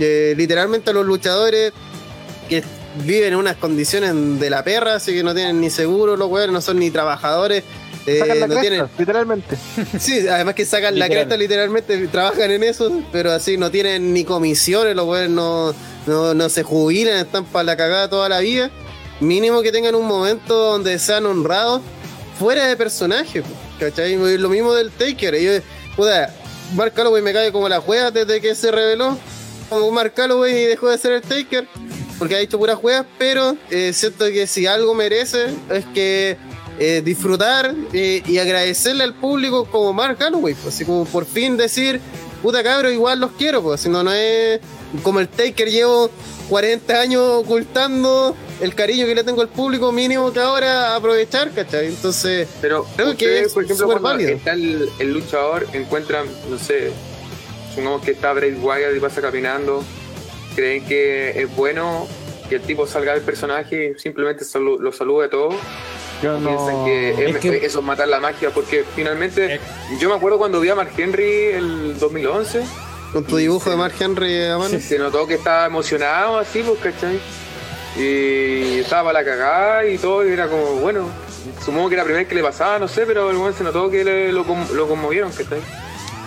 eh, 0.00 0.34
literalmente 0.36 0.90
a 0.90 0.92
los 0.92 1.06
luchadores 1.06 1.72
que 2.48 2.64
viven 3.04 3.34
en 3.34 3.38
unas 3.38 3.56
condiciones 3.56 4.40
de 4.40 4.50
la 4.50 4.64
perra, 4.64 4.96
así 4.96 5.14
que 5.14 5.22
no 5.22 5.34
tienen 5.34 5.60
ni 5.60 5.70
seguro 5.70 6.16
los 6.16 6.28
weones, 6.28 6.52
no 6.52 6.60
son 6.60 6.80
ni 6.80 6.90
trabajadores. 6.90 7.62
Eh, 8.06 8.18
Sacan 8.20 8.40
la 8.40 8.46
no 8.46 8.54
cresta, 8.54 8.60
tienen, 8.60 8.88
literalmente. 8.98 9.56
Sí, 9.98 10.26
además 10.28 10.54
que 10.54 10.64
sacan 10.64 10.98
la 10.98 11.08
cresta 11.08 11.36
literalmente, 11.36 12.06
trabajan 12.08 12.50
en 12.50 12.62
eso, 12.62 13.02
pero 13.12 13.32
así 13.32 13.56
no 13.56 13.70
tienen 13.70 14.12
ni 14.12 14.24
comisiones, 14.24 14.94
los 14.94 15.06
weones 15.06 15.30
no, 15.30 15.74
no, 16.06 16.34
no 16.34 16.48
se 16.48 16.62
jubilan, 16.62 17.18
están 17.18 17.44
para 17.44 17.64
la 17.64 17.76
cagada 17.76 18.08
toda 18.08 18.28
la 18.28 18.40
vida. 18.40 18.70
Mínimo 19.20 19.62
que 19.62 19.72
tengan 19.72 19.94
un 19.94 20.06
momento 20.06 20.54
donde 20.54 20.98
sean 20.98 21.24
honrados 21.26 21.80
fuera 22.38 22.66
de 22.66 22.76
personaje, 22.76 23.42
¿cachai? 23.80 24.12
Y 24.12 24.38
Lo 24.38 24.48
mismo 24.48 24.74
del 24.74 24.90
Taker. 24.90 25.40
Yo, 25.40 25.52
puta, 25.96 26.34
Mark 26.74 26.92
Calloway 26.92 27.22
me 27.22 27.32
cae 27.32 27.50
como 27.50 27.68
la 27.68 27.80
juega 27.80 28.10
desde 28.10 28.40
que 28.40 28.54
se 28.54 28.70
reveló 28.70 29.16
como 29.68 29.90
Mark 29.90 30.12
Calloway 30.14 30.54
y 30.54 30.64
dejó 30.66 30.90
de 30.90 30.98
ser 30.98 31.12
el 31.12 31.22
Taker, 31.22 31.66
porque 32.18 32.36
ha 32.36 32.38
dicho 32.38 32.58
puras 32.58 32.76
juegas, 32.76 33.06
pero 33.18 33.56
eh, 33.70 33.92
siento 33.92 34.26
que 34.26 34.46
si 34.46 34.66
algo 34.66 34.94
merece 34.94 35.46
es 35.70 35.84
que 35.86 36.36
eh, 36.78 37.02
disfrutar 37.04 37.74
eh, 37.92 38.22
y 38.26 38.38
agradecerle 38.38 39.04
al 39.04 39.14
público 39.14 39.64
como 39.66 39.92
Mark 39.92 40.18
Calloway, 40.18 40.54
pues, 40.54 40.74
así 40.74 40.84
como 40.84 41.04
por 41.04 41.24
fin 41.24 41.56
decir, 41.56 42.00
puta 42.42 42.62
cabro, 42.62 42.90
igual 42.90 43.20
los 43.20 43.32
quiero, 43.32 43.62
pues, 43.62 43.80
si 43.80 43.88
no, 43.88 44.02
no 44.02 44.12
es 44.12 44.60
como 45.02 45.20
el 45.20 45.28
Taker 45.28 45.70
llevo 45.70 46.10
40 46.48 47.00
años 47.00 47.22
ocultando 47.24 48.36
el 48.60 48.74
cariño 48.74 49.04
que 49.06 49.14
le 49.14 49.24
tengo 49.24 49.42
al 49.42 49.48
público, 49.48 49.90
mínimo 49.92 50.32
que 50.32 50.40
ahora 50.40 50.94
aprovechar, 50.94 51.50
¿cachai? 51.50 51.86
Entonces, 51.88 52.48
Pero 52.60 52.86
Creo 52.96 53.16
que 53.16 53.40
es 53.40 53.52
por 53.52 53.64
ejemplo, 53.64 53.86
cuando 53.86 54.02
válido. 54.08 54.30
está 54.30 54.52
el, 54.52 54.88
el 54.98 55.12
luchador, 55.12 55.66
encuentran, 55.72 56.26
no 56.48 56.58
sé, 56.58 56.92
supongamos 57.70 58.02
que 58.02 58.12
está 58.12 58.32
Bray 58.32 58.52
Wyatt 58.54 58.96
y 58.96 59.00
pasa 59.00 59.20
caminando, 59.20 59.82
creen 60.54 60.84
que 60.86 61.30
es 61.42 61.54
bueno 61.56 62.06
que 62.48 62.54
el 62.56 62.62
tipo 62.62 62.86
salga 62.86 63.12
del 63.12 63.22
personaje 63.22 63.94
y 63.96 64.00
simplemente 64.00 64.44
salu- 64.44 64.78
lo 64.78 64.92
salude 64.92 65.28
todo. 65.28 65.50
Yo 66.22 66.38
Piensan 66.38 66.84
que, 66.84 67.10
es- 67.10 67.18
Es 67.18 67.36
que- 67.60 67.66
eso 67.66 67.78
es 67.80 67.84
matar 67.84 68.08
la 68.08 68.20
magia, 68.20 68.50
porque 68.50 68.84
finalmente, 68.94 69.60
yo 70.00 70.08
me 70.08 70.14
acuerdo 70.14 70.38
cuando 70.38 70.60
vi 70.60 70.68
a 70.70 70.74
Mark 70.74 70.90
Henry 70.96 71.46
el 71.52 71.98
2011, 71.98 72.64
con 73.12 73.24
tu 73.24 73.36
dibujo 73.36 73.70
de 73.70 73.76
Mark 73.76 73.94
Henry 74.00 74.44
a 74.46 74.58
mano. 74.58 74.78
se 74.80 74.98
notó 74.98 75.26
que 75.26 75.34
estaba 75.34 75.66
emocionado 75.66 76.38
así, 76.38 76.62
pues, 76.62 76.78
¿cachai? 76.80 77.20
Y 77.96 78.80
estaba 78.80 79.04
para 79.10 79.20
la 79.20 79.24
cagada 79.24 79.86
y 79.86 79.96
todo, 79.98 80.26
y 80.26 80.30
era 80.32 80.48
como, 80.48 80.64
bueno, 80.76 81.08
supongo 81.64 81.88
que 81.88 81.94
era 81.94 82.02
la 82.02 82.04
primera 82.04 82.20
vez 82.22 82.28
que 82.28 82.34
le 82.34 82.42
pasaba, 82.42 82.78
no 82.78 82.88
sé, 82.88 83.06
pero 83.06 83.30
el 83.30 83.36
momento 83.36 83.58
se 83.58 83.64
notó 83.64 83.90
que 83.90 84.04
le- 84.04 84.32
lo, 84.32 84.44
lo 84.74 84.88
conmovieron, 84.88 85.30
¿cachai? 85.32 85.60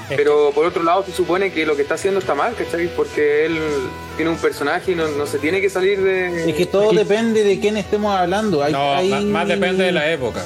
Pero 0.15 0.52
por 0.53 0.65
otro 0.65 0.84
lado 0.84 1.03
se 1.06 1.11
supone 1.11 1.52
que 1.52 1.65
lo 1.65 1.76
que 1.76 1.84
está 1.84 1.95
haciendo 1.95 2.19
está 2.19 2.36
mal, 2.36 2.53
¿cachai? 2.56 2.88
Porque 2.95 3.45
él 3.45 3.60
tiene 4.15 4.31
un 4.31 4.38
personaje 4.38 4.91
y 4.91 4.95
no, 4.95 5.07
no 5.07 5.26
se 5.27 5.38
tiene 5.40 5.61
que 5.61 5.69
salir 5.69 6.02
de... 6.02 6.49
Es 6.49 6.56
que 6.56 6.65
todo 6.65 6.91
depende 6.91 7.44
de 7.44 7.60
quién 7.60 7.77
estemos 7.77 8.15
hablando. 8.15 8.64
Hay, 8.64 8.73
No, 8.73 8.94
hay- 8.95 9.10
más, 9.10 9.23
más 9.23 9.48
depende 9.48 9.84
de 9.86 9.91
la 9.91 10.11
época. 10.11 10.44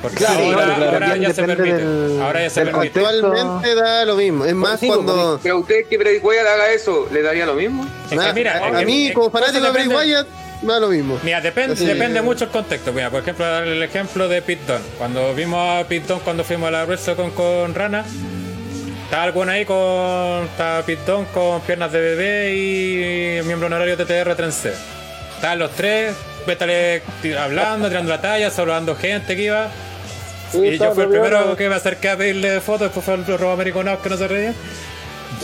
Porque 0.00 0.16
Claro, 0.16 0.44
ahora, 0.44 0.56
claro, 0.64 0.74
claro. 0.74 0.92
ahora 1.04 1.16
ya 1.16 1.32
se 1.32 1.44
permite. 1.44 1.74
del- 1.76 2.20
ahora 2.22 2.42
ya 2.42 2.50
se 2.50 2.64
permite. 2.64 3.00
Actualmente 3.06 3.74
da 3.76 4.04
lo 4.04 4.16
mismo. 4.16 4.44
Es 4.44 4.54
más, 4.54 4.80
sí, 4.80 4.88
cuando. 4.88 5.38
Pero 5.40 5.54
a 5.54 5.58
usted 5.60 5.86
que 5.88 5.96
Bray 5.96 6.18
Wyatt 6.18 6.44
haga 6.46 6.72
eso, 6.72 7.06
¿le 7.12 7.22
daría 7.22 7.46
lo 7.46 7.54
mismo? 7.54 7.86
Es 8.10 8.18
que 8.18 8.32
mira, 8.32 8.66
a, 8.66 8.82
mí, 8.82 9.06
es- 9.08 9.14
como 9.14 9.30
fanático 9.30 9.64
de 9.64 9.70
Bray 9.70 9.86
Wyatt, 9.86 10.26
da 10.62 10.80
lo 10.80 10.88
mismo. 10.88 11.20
Mira, 11.22 11.40
depende, 11.40 11.74
Así- 11.74 11.86
depende 11.86 12.20
mucho 12.20 12.46
el 12.46 12.50
contexto. 12.50 12.92
Mira, 12.92 13.10
por 13.10 13.20
ejemplo, 13.22 13.44
darle 13.44 13.76
el 13.76 13.82
ejemplo 13.84 14.26
de 14.28 14.42
Pete 14.42 14.62
Dunne. 14.72 14.84
Cuando 14.98 15.32
vimos 15.36 15.60
a 15.60 15.86
Pete 15.86 16.08
Dunne 16.08 16.22
cuando 16.24 16.42
fuimos 16.42 16.66
a 16.66 16.70
la 16.72 16.84
WrestleCon 16.84 17.30
con 17.30 17.72
Rana, 17.72 18.04
estaba 19.12 19.24
alguno 19.24 19.52
ahí 19.52 19.66
con. 19.66 19.76
Dunne 21.06 21.26
con 21.34 21.60
piernas 21.60 21.92
de 21.92 22.00
bebé 22.00 22.54
y 22.56 23.36
el 23.40 23.44
miembro 23.44 23.66
honorario 23.66 23.94
de 23.94 24.04
TTR 24.06 24.34
3C. 24.34 24.72
Estaban 25.34 25.58
los 25.58 25.70
tres, 25.72 26.14
vétale 26.46 27.02
ti- 27.20 27.34
hablando, 27.34 27.88
tirando 27.88 28.08
la 28.08 28.22
talla, 28.22 28.48
saludando 28.50 28.96
gente 28.96 29.36
que 29.36 29.42
iba. 29.42 29.68
y 30.54 30.78
yo 30.78 30.94
fui 30.94 31.04
el 31.04 31.10
primero 31.10 31.54
que 31.56 31.68
me 31.68 31.74
acerqué 31.74 32.08
a 32.08 32.16
pedirle 32.16 32.62
fotos, 32.62 32.82
después 32.92 33.04
fue 33.04 33.14
el 33.16 33.26
robo 33.38 33.52
americano 33.52 34.00
que 34.02 34.08
no 34.08 34.16
se 34.16 34.28
reía. 34.28 34.54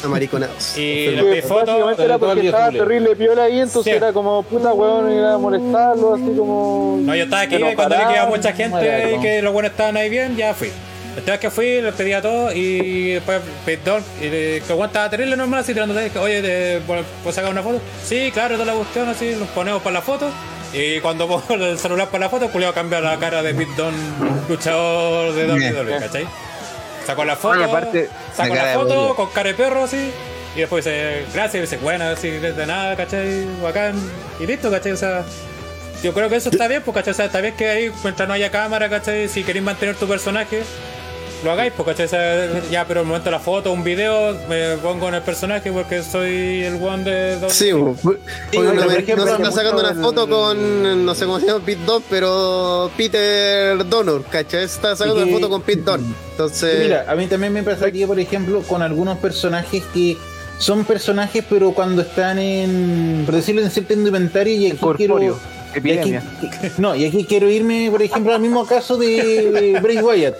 Amariconados. 0.03 0.78
Y 0.78 1.09
le 1.09 1.23
pedí 1.24 1.43
fotos. 1.43 1.66
Básicamente 1.66 2.05
era 2.05 2.19
porque 2.19 2.47
estaba 2.47 2.70
terrible 2.70 3.16
piola 3.16 3.43
ahí, 3.45 3.61
entonces 3.61 3.93
Sí. 3.93 3.97
era 3.99 4.15
como 4.15 4.43
puta 4.45 4.73
weón, 4.73 5.12
ir 5.12 5.24
a 5.24 5.36
molestarlo, 5.36 6.15
así 6.15 6.24
como. 6.39 7.01
No, 7.03 7.15
yo 7.15 7.24
estaba 7.24 7.43
aquí 7.43 7.59
cuando 7.74 7.97
vi 7.99 8.05
que 8.07 8.15
iba 8.15 8.27
mucha 8.27 8.53
gente 8.55 9.15
y 9.15 9.20
que 9.20 9.43
los 9.43 9.53
buenos 9.53 9.73
estaban 9.73 9.99
ahí 9.99 10.09
bien, 10.09 10.36
ya 10.36 10.55
fui. 10.55 10.70
La 11.14 11.20
última 11.20 11.32
vez 11.32 11.40
que 11.40 11.51
fui, 11.51 11.80
les 11.80 11.94
pedí 11.94 12.12
a 12.12 12.22
todos 12.22 12.55
y 12.55 13.12
después 13.14 13.40
perdón, 13.64 14.05
y 14.20 14.24
le- 14.28 14.60
que 14.60 14.72
el 14.72 14.80
estaba 14.85 15.10
terrible 15.10 15.36
normal, 15.36 15.60
así 15.60 15.72
tirando 15.74 15.94
oye, 16.20 16.43
¿te- 16.43 16.80
¿puedo 16.86 17.05
sacar 17.32 17.51
una 17.51 17.62
foto? 17.62 17.80
Sí, 18.05 18.30
claro, 18.32 18.55
toda 18.55 18.66
la 18.66 18.74
cuestión, 18.74 19.09
así, 19.09 19.35
nos 19.39 19.48
ponemos 19.48 19.82
para 19.82 19.94
la 19.94 20.02
foto. 20.02 20.30
Y 20.72 21.01
cuando 21.01 21.26
pongo 21.28 21.55
el 21.55 21.78
celular 21.78 22.09
para 22.09 22.26
la 22.26 22.30
foto, 22.30 22.48
Julio 22.48 22.72
cambia 22.72 23.01
la 23.01 23.18
cara 23.18 23.43
de 23.43 23.52
Pete 23.55 23.72
Dunne, 23.76 23.97
luchador 24.48 25.32
de 25.35 25.47
WWE, 25.47 25.98
¿cachai? 25.98 26.28
Sacó 27.06 27.24
la 27.24 27.36
foto, 27.36 27.64
aparte, 27.64 28.09
sacó 28.36 28.55
la 28.55 28.66
de 28.66 28.74
foto 28.74 29.14
con 29.16 29.30
cara 29.30 29.48
de 29.48 29.55
perro 29.55 29.85
así. 29.85 30.10
Y 30.55 30.60
después 30.60 30.85
dice, 30.85 31.24
gracias, 31.32 31.55
y 31.55 31.60
dice, 31.60 31.76
bueno, 31.78 32.05
así, 32.05 32.30
de 32.30 32.66
nada, 32.66 32.97
¿cachai? 32.97 33.47
Bacán. 33.62 33.94
Y 34.40 34.47
listo, 34.47 34.70
¿cachai? 34.70 34.93
O 34.93 34.97
sea, 34.97 35.22
yo 36.02 36.12
creo 36.12 36.28
que 36.28 36.36
eso 36.36 36.51
está 36.51 36.68
bien, 36.68 36.82
porque 36.85 37.01
¿cachai? 37.01 37.12
O 37.12 37.16
sea, 37.16 37.26
está 37.26 37.40
bien 37.40 37.55
que 37.56 37.68
ahí, 37.68 37.93
mientras 38.02 38.28
no 38.28 38.35
haya 38.35 38.51
cámara, 38.51 38.89
¿cachai? 38.90 39.28
Si 39.28 39.44
queréis 39.44 39.64
mantener 39.64 39.94
tu 39.97 40.06
personaje, 40.06 40.62
lo 41.44 41.52
hagáis, 41.52 41.73
porque. 41.77 42.05
O 42.05 42.09
sea, 42.09 42.60
ya, 42.70 42.85
pero 42.86 43.01
el 43.01 43.06
momento 43.06 43.27
de 43.27 43.31
la 43.32 43.39
foto, 43.40 43.73
un 43.73 43.85
video, 43.85 44.36
me 44.48 44.77
pongo 44.78 45.09
en 45.09 45.15
el 45.15 45.23
personaje 45.23 45.70
porque 45.73 46.02
soy 46.02 46.62
el 46.65 46.82
one 46.82 47.05
de... 47.05 47.39
Sí. 47.51 47.70
Porque 47.73 48.20
pero 48.51 48.73
no, 48.74 48.82
por 48.82 48.86
me- 48.93 48.98
ejemplo, 48.98 49.24
no 49.27 49.39
mucho 49.39 49.52
sacando 49.52 49.81
una 49.81 49.90
el- 49.90 49.97
foto 50.01 50.28
con, 50.28 51.05
no 51.06 51.15
sé 51.15 51.24
cómo 51.27 51.40
se 51.40 51.47
llama, 51.47 51.65
Pete 51.65 51.82
Dunne, 51.85 52.05
pero 52.10 52.90
Peter 52.97 53.86
Donor, 53.89 54.24
¿cachai? 54.24 54.65
Está 54.65 54.97
sacando 54.97 55.23
una 55.23 55.32
foto 55.32 55.48
con 55.48 55.62
Pete 55.62 55.82
Dunne. 55.82 56.15
Entonces, 56.32 56.81
Mira, 56.81 57.05
a 57.09 57.15
mí 57.15 57.27
también 57.27 57.52
me 57.52 57.62
pasaría, 57.62 58.06
por 58.06 58.19
ejemplo, 58.20 58.62
con 58.62 58.82
algunos 58.82 59.19
personajes 59.19 59.82
que 59.93 60.16
son 60.59 60.85
personajes, 60.85 61.44
pero 61.48 61.73
cuando 61.73 62.02
están 62.02 62.39
en, 62.39 63.23
por 63.27 63.35
decirlo, 63.36 63.62
en 63.62 63.70
cierto 63.70 63.93
inventario 63.94 64.55
y 64.55 64.66
aquí 64.66 64.77
Corpóreo, 64.77 65.16
quiero... 65.16 65.57
y 65.74 65.78
aquí- 65.78 65.90
epidemia. 65.90 66.23
no, 66.78 66.95
y 66.97 67.05
aquí 67.05 67.24
quiero 67.24 67.49
irme, 67.51 67.89
por 67.90 68.03
ejemplo, 68.03 68.35
al 68.35 68.40
mismo 68.40 68.66
caso 68.66 68.97
de 68.97 69.78
Bray 69.82 69.99
Wyatt. 69.99 70.36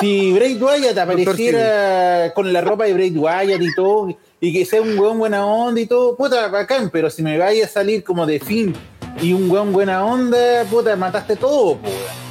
Si 0.00 0.32
Bray 0.32 0.54
Wyatt 0.60 0.98
apareciera 0.98 2.32
con 2.34 2.52
la 2.52 2.60
ropa 2.60 2.84
de 2.84 2.94
Bray 2.94 3.10
Wyatt 3.16 3.62
y 3.62 3.74
todo, 3.74 4.16
y 4.40 4.52
que 4.52 4.64
sea 4.66 4.82
un 4.82 4.98
weón 4.98 5.18
buena 5.18 5.46
onda 5.46 5.80
y 5.80 5.86
todo, 5.86 6.16
puta, 6.16 6.48
bacán, 6.48 6.90
pero 6.90 7.08
si 7.10 7.22
me 7.22 7.38
vaya 7.38 7.64
a 7.64 7.68
salir 7.68 8.04
como 8.04 8.26
de 8.26 8.38
fin 8.40 8.74
y 9.22 9.32
un 9.32 9.50
weón 9.50 9.72
buena 9.72 10.04
onda, 10.04 10.64
puta, 10.70 10.94
mataste 10.96 11.36
todo, 11.36 11.78
weón. 11.82 12.25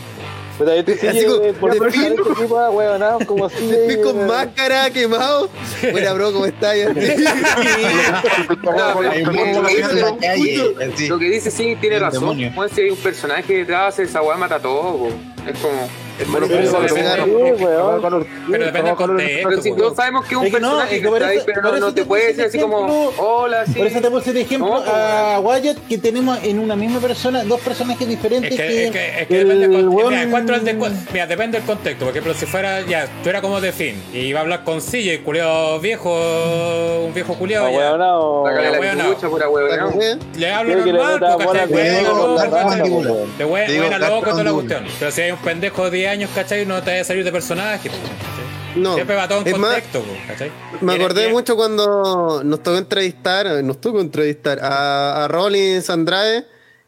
Pero 0.57 0.71
ahí 0.71 0.83
te 0.83 0.93
Así 1.09 1.19
sigue, 1.19 1.25
como- 1.25 1.53
por 1.59 1.79
de 1.79 1.91
fin. 1.91 2.03
este 2.17 2.23
tipo 2.41 2.59
de 2.61 2.69
huevonados, 2.69 3.25
como 3.25 3.45
así. 3.47 3.67
Te 3.67 4.01
con 4.01 4.25
máscara, 4.27 4.89
quemado. 4.89 5.49
Buena, 5.91 6.13
bro, 6.13 6.31
¿cómo 6.33 6.45
estás? 6.45 6.75
Lo 11.09 11.19
que 11.19 11.29
dice 11.29 11.51
sí 11.51 11.77
tiene 11.79 11.99
razón. 11.99 12.37
si 12.73 12.81
hay 12.81 12.89
un 12.89 12.97
personaje 12.97 13.53
detrás, 13.57 13.99
esa 13.99 14.21
weá 14.21 14.37
mata 14.37 14.59
todo. 14.59 14.97
po. 14.97 15.09
Es 15.47 15.57
como. 15.59 15.87
Bueno, 16.29 16.47
por 16.47 16.57
pero 16.57 16.81
de- 16.81 17.23
Sí, 17.57 17.63
weón. 17.63 18.25
Pero 18.51 18.65
depende 18.65 18.87
del 18.89 18.95
contexto. 18.95 19.49
Pero 19.49 19.61
si 19.61 19.69
po. 19.71 19.75
todos 19.75 19.95
sabemos 19.95 20.25
que 20.25 20.35
es 20.35 20.39
un 20.41 20.45
Es 20.47 20.51
no, 20.53 20.57
personaje 20.59 21.01
que 21.01 21.07
está 21.07 21.27
ahí, 21.27 21.39
pero 21.45 21.61
no, 21.61 21.93
te 21.93 22.01
te 22.01 22.05
puede 22.07 22.27
decir 22.27 22.43
así 22.45 22.57
el 22.57 22.63
como, 22.63 23.11
hola, 23.17 23.65
sí. 23.65 23.73
Por 23.73 23.87
eso 23.87 24.01
te 24.01 24.11
puse 24.11 24.29
el 24.31 24.37
ejemplo 24.37 24.69
No, 24.69 24.75
pues, 24.83 24.89
a 24.95 25.39
Wyatt 25.41 25.77
que 25.89 25.97
tenemos 25.97 26.39
en 26.43 26.59
una 26.59 26.75
misma 26.75 26.99
persona 26.99 27.43
dos 27.43 27.59
personajes 27.61 28.07
diferentes 28.07 28.51
Es 28.51 28.57
que, 28.57 28.85
es 28.85 28.91
que, 28.91 29.21
es 29.21 29.27
que 29.27 29.41
el 29.41 29.47
depende, 29.47 29.77
del 29.77 29.89
mira, 29.89 31.23
el 31.23 31.27
de- 31.27 31.27
depende 31.27 31.57
del 31.57 31.67
contexto. 31.67 32.05
Por 32.05 32.11
ejemplo, 32.11 32.33
si 32.33 32.45
fuera, 32.45 32.81
ya, 32.81 33.07
tú 33.23 33.29
eras 33.29 33.41
como 33.41 33.59
de 33.61 33.71
fin 33.71 34.01
y 34.13 34.19
iba 34.19 34.39
a 34.39 34.43
hablar 34.43 34.63
con 34.63 34.81
Silla 34.81 35.13
y 35.13 35.17
culiado 35.19 35.79
viejo, 35.79 36.11
un 37.05 37.13
viejo 37.13 37.33
culiado, 37.35 37.69
ya. 37.69 37.93
Huevona. 37.93 39.05
Le 40.37 40.51
hablo 40.51 40.75
le 40.75 40.91
normal, 40.91 41.19
pues, 41.69 42.51
de 42.51 42.63
mandíbula. 42.65 43.13
De 43.37 43.43
buena, 43.43 43.97
loco 43.99 44.29
toda 44.31 44.43
la 44.43 44.51
cuestión. 44.53 44.85
Pero 44.99 45.11
si 45.11 45.21
hay 45.21 45.31
un 45.31 45.37
pendejo 45.39 45.89
de 45.89 46.04
10 46.05 46.11
años, 46.11 46.29
¿cachai? 46.35 46.65
No 46.65 46.81
te 46.83 46.91
vaya 46.91 47.01
a 47.01 47.05
salir 47.05 47.23
de 47.23 47.31
personaje. 47.31 47.89
¿cachai? 47.89 48.81
No. 48.81 48.93
Siempre 48.95 49.15
va 49.15 49.27
todo 49.27 49.41
en 49.41 49.47
Es 49.47 49.57
más, 49.57 49.73
contexto, 49.73 50.01
po, 50.01 50.13
¿cachai? 50.27 50.51
Me 50.81 50.93
acordé 50.93 51.29
mucho 51.29 51.55
cuando 51.55 52.43
nos 52.43 52.61
tocó 52.61 52.77
entrevistar, 52.77 53.63
nos 53.63 53.81
tocó 53.81 54.01
entrevistar 54.01 54.59
a, 54.59 55.23
a 55.23 55.27
Rollins 55.27 55.89
Andrade, 55.89 56.45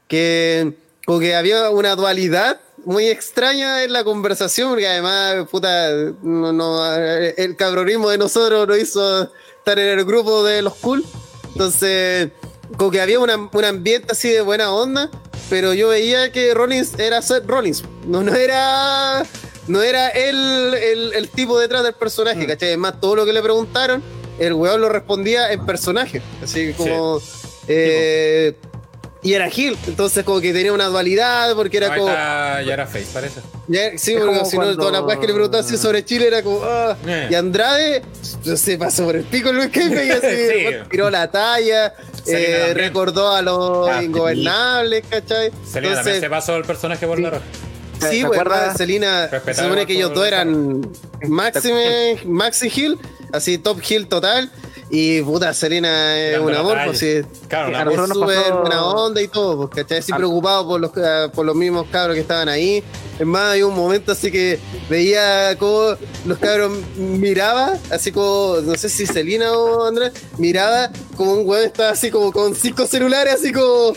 que 0.07 0.73
como 1.05 1.19
que 1.19 1.35
había 1.35 1.69
una 1.69 1.95
dualidad 1.95 2.59
muy 2.85 3.07
extraña 3.07 3.83
en 3.83 3.91
la 3.91 4.03
conversación, 4.03 4.69
porque 4.69 4.87
además, 4.87 5.47
puta, 5.49 5.91
no, 6.21 6.53
no, 6.53 6.95
el 6.95 7.55
cabronismo 7.55 8.09
de 8.09 8.17
nosotros 8.17 8.67
nos 8.67 8.77
hizo 8.77 9.23
estar 9.57 9.79
en 9.79 9.99
el 9.99 10.05
grupo 10.05 10.43
de 10.43 10.61
los 10.61 10.75
cool. 10.75 11.03
Entonces, 11.53 12.29
como 12.75 12.91
que 12.91 12.99
había 13.01 13.19
una- 13.19 13.49
un 13.51 13.65
ambiente 13.65 14.09
así 14.11 14.29
de 14.29 14.41
buena 14.41 14.71
onda, 14.71 15.09
pero 15.49 15.73
yo 15.73 15.87
veía 15.89 16.31
que 16.31 16.53
Rollins 16.53 16.97
era 16.99 17.21
Seth 17.21 17.45
Rollins, 17.47 17.83
no, 18.05 18.23
no 18.23 18.35
era 18.35 19.23
no 19.67 19.81
era 19.81 20.09
él 20.09 20.73
el, 20.75 21.13
el 21.13 21.29
tipo 21.29 21.59
detrás 21.59 21.83
del 21.83 21.93
personaje, 21.93 22.43
Mm. 22.45 22.47
¿cachai? 22.47 22.69
Además, 22.69 22.95
todo 23.01 23.15
lo 23.17 23.25
que 23.25 23.33
le 23.33 23.41
preguntaron, 23.41 24.01
el 24.39 24.53
weón 24.53 24.79
lo 24.81 24.87
respondía 24.89 25.51
en 25.51 25.65
personaje, 25.65 26.21
así 26.43 26.73
como... 26.73 27.19
eh, 27.67 28.55
y 29.27 29.33
era 29.33 29.49
Gil, 29.49 29.77
entonces 29.87 30.23
como 30.23 30.39
que 30.39 30.53
tenía 30.53 30.71
una 30.71 30.85
dualidad, 30.85 31.53
porque 31.55 31.77
era 31.77 31.89
como... 31.95 32.07
está, 32.07 32.61
ya 32.61 32.73
era 32.73 32.87
face, 32.87 33.07
parece. 33.13 33.41
Ya, 33.67 33.97
sí, 33.97 34.13
Es 34.13 34.21
porque 34.21 34.45
si 34.45 34.57
no, 34.57 34.75
todas 34.77 34.93
las 34.93 35.01
weas 35.01 35.19
que 35.19 35.27
le 35.27 35.33
preguntaban 35.33 35.65
así 35.65 35.77
sobre 35.77 36.05
Chile 36.05 36.27
era 36.27 36.41
como. 36.41 36.61
ah. 36.63 36.95
Eh. 37.05 37.27
Y 37.31 37.35
Andrade 37.35 38.03
se 38.55 38.77
pasó 38.77 39.03
por 39.05 39.15
el 39.17 39.23
pico 39.25 39.51
Luis 39.51 39.67
Kempe 39.69 40.05
y 40.05 40.09
así 40.11 40.27
Sí. 40.27 40.75
tiró 40.89 41.09
la 41.09 41.29
talla, 41.29 41.93
eh, 42.25 42.71
recordó 42.73 43.33
a 43.33 43.41
los 43.41 43.89
Ah, 43.89 44.01
ingobernables, 44.03 45.03
¿cachai? 45.09 45.51
Selena 45.51 45.71
también 45.71 45.97
Entonces, 45.97 46.19
se 46.21 46.29
pasó 46.29 46.55
el 46.55 46.63
personaje 46.63 47.05
por 47.05 47.19
la 47.19 47.29
roja. 47.31 47.43
sí, 48.09 48.21
¿Te 48.21 48.27
pues, 48.27 48.39
Selena, 48.77 49.29
se 49.29 49.53
supone 49.55 49.85
que 49.85 49.93
ellos 49.93 50.13
dos 50.13 50.25
eran 50.25 50.81
Maxime, 51.27 52.17
Maxi 52.25 52.71
Hill, 52.73 52.97
así 53.33 53.57
top 53.57 53.81
Hill 53.87 54.07
total. 54.07 54.49
Y 54.89 55.21
puta, 55.21 55.53
Selena 55.53 56.17
es 56.17 56.39
un 56.39 56.53
amor, 56.55 56.77
pues 56.85 56.99
sí. 56.99 57.21
Claro, 57.49 57.69
Es 57.91 58.09
súper 58.09 58.37
pasó- 58.37 58.59
buena 58.61 58.85
onda 58.85 59.21
y 59.21 59.27
todo, 59.27 59.57
pues, 59.67 59.83
¿cachai? 59.83 59.97
Así 59.99 60.13
A- 60.13 60.15
preocupado 60.17 60.65
por 60.65 60.79
los, 60.79 60.91
eh, 60.95 61.27
por 61.35 61.45
los 61.45 61.55
mismos 61.55 61.87
cabros 61.91 62.15
que 62.15 62.21
estaban 62.21 62.47
ahí. 62.47 62.81
Es 63.19 63.25
más, 63.25 63.51
hay 63.53 63.63
un 63.63 63.75
momento 63.75 64.13
así 64.13 64.31
que 64.31 64.59
veía 64.89 65.57
como 65.59 65.95
los 66.25 66.37
cabros 66.37 66.71
miraba, 66.95 67.73
así 67.91 68.11
como, 68.13 68.57
no 68.63 68.75
sé 68.75 68.87
si 68.87 69.05
Celina 69.05 69.51
o 69.51 69.85
Andrés, 69.87 70.13
miraba 70.37 70.89
como 71.17 71.33
un 71.33 71.47
weón 71.49 71.65
estaba 71.65 71.89
así 71.89 72.09
como 72.09 72.31
con 72.31 72.55
cinco 72.55 72.85
celulares, 72.87 73.33
así 73.33 73.51
como, 73.51 73.93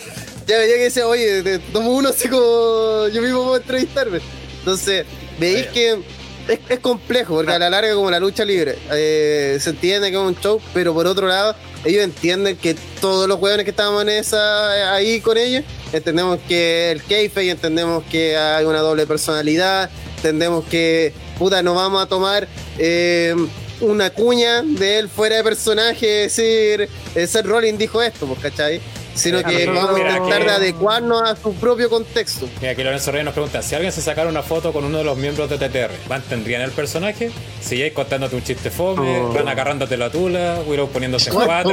ya 0.46 0.58
veía 0.58 0.74
que 0.76 0.82
decía, 0.84 1.06
oye, 1.06 1.42
te 1.44 1.58
tomo 1.60 1.92
uno 1.92 2.08
así 2.08 2.28
como, 2.28 3.06
yo 3.12 3.22
mismo 3.22 3.44
puedo 3.44 3.56
entrevistarme. 3.58 4.20
Entonces, 4.58 5.06
veis 5.38 5.66
que 5.68 6.02
es, 6.50 6.60
es 6.68 6.78
complejo, 6.80 7.34
porque 7.34 7.52
a 7.52 7.58
la 7.58 7.70
larga 7.70 7.94
como 7.94 8.10
la 8.10 8.18
lucha 8.18 8.44
libre, 8.44 8.76
eh, 8.92 9.58
se 9.60 9.70
entiende 9.70 10.10
que 10.10 10.16
es 10.16 10.22
un 10.22 10.36
show, 10.36 10.60
pero 10.74 10.92
por 10.92 11.06
otro 11.06 11.28
lado, 11.28 11.54
ellos 11.84 12.02
entienden 12.04 12.56
que 12.56 12.74
todos 13.00 13.28
los 13.28 13.40
hueones 13.40 13.64
que 13.64 13.70
estábamos 13.70 14.02
en 14.02 14.10
esa, 14.10 14.94
ahí 14.94 15.20
con 15.20 15.38
ellos, 15.38 15.64
entendemos 15.92 16.38
que 16.48 16.90
el 16.90 17.02
keife 17.02 17.44
y 17.44 17.50
entendemos 17.50 18.04
que 18.10 18.36
hay 18.36 18.64
una 18.64 18.80
doble 18.80 19.06
personalidad, 19.06 19.90
entendemos 20.16 20.64
que, 20.66 21.12
puta, 21.38 21.62
no 21.62 21.74
vamos 21.74 22.02
a 22.02 22.06
tomar 22.06 22.48
eh, 22.78 23.34
una 23.80 24.10
cuña 24.10 24.62
de 24.62 24.98
él 24.98 25.08
fuera 25.08 25.36
de 25.36 25.44
personaje, 25.44 26.06
decir, 26.06 26.88
eh, 27.14 27.26
Seth 27.26 27.46
Rollins 27.46 27.78
dijo 27.78 28.02
esto, 28.02 28.26
pues, 28.26 28.40
¿cachai? 28.40 28.80
Sino 29.14 29.42
que 29.42 29.66
vamos 29.66 29.94
a 29.96 29.98
intentar 30.00 30.38
que- 30.38 30.44
de 30.44 30.50
adecuarnos 30.50 31.22
a 31.22 31.36
su 31.36 31.52
propio 31.54 31.90
contexto. 31.90 32.48
Mira, 32.60 32.72
aquí 32.72 32.82
Lorenzo 32.82 33.10
Reyes 33.10 33.24
nos 33.24 33.34
pregunta, 33.34 33.60
si 33.62 33.74
alguien 33.74 33.92
se 33.92 34.00
sacara 34.02 34.28
una 34.28 34.42
foto 34.42 34.72
con 34.72 34.84
uno 34.84 34.98
de 34.98 35.04
los 35.04 35.16
miembros 35.18 35.50
de 35.50 35.58
TTR, 35.58 35.90
¿mantendrían 36.08 36.62
el 36.62 36.70
personaje? 36.70 37.30
Sigues 37.60 37.92
contándote 37.92 38.36
un 38.36 38.42
chiste 38.44 38.70
fome, 38.70 39.18
Oh. 39.20 39.32
van 39.32 39.48
agarrándote 39.48 39.96
la 39.96 40.10
tula, 40.10 40.58
Willow 40.66 40.88
poniéndose 40.88 41.30
cuatro, 41.64 41.70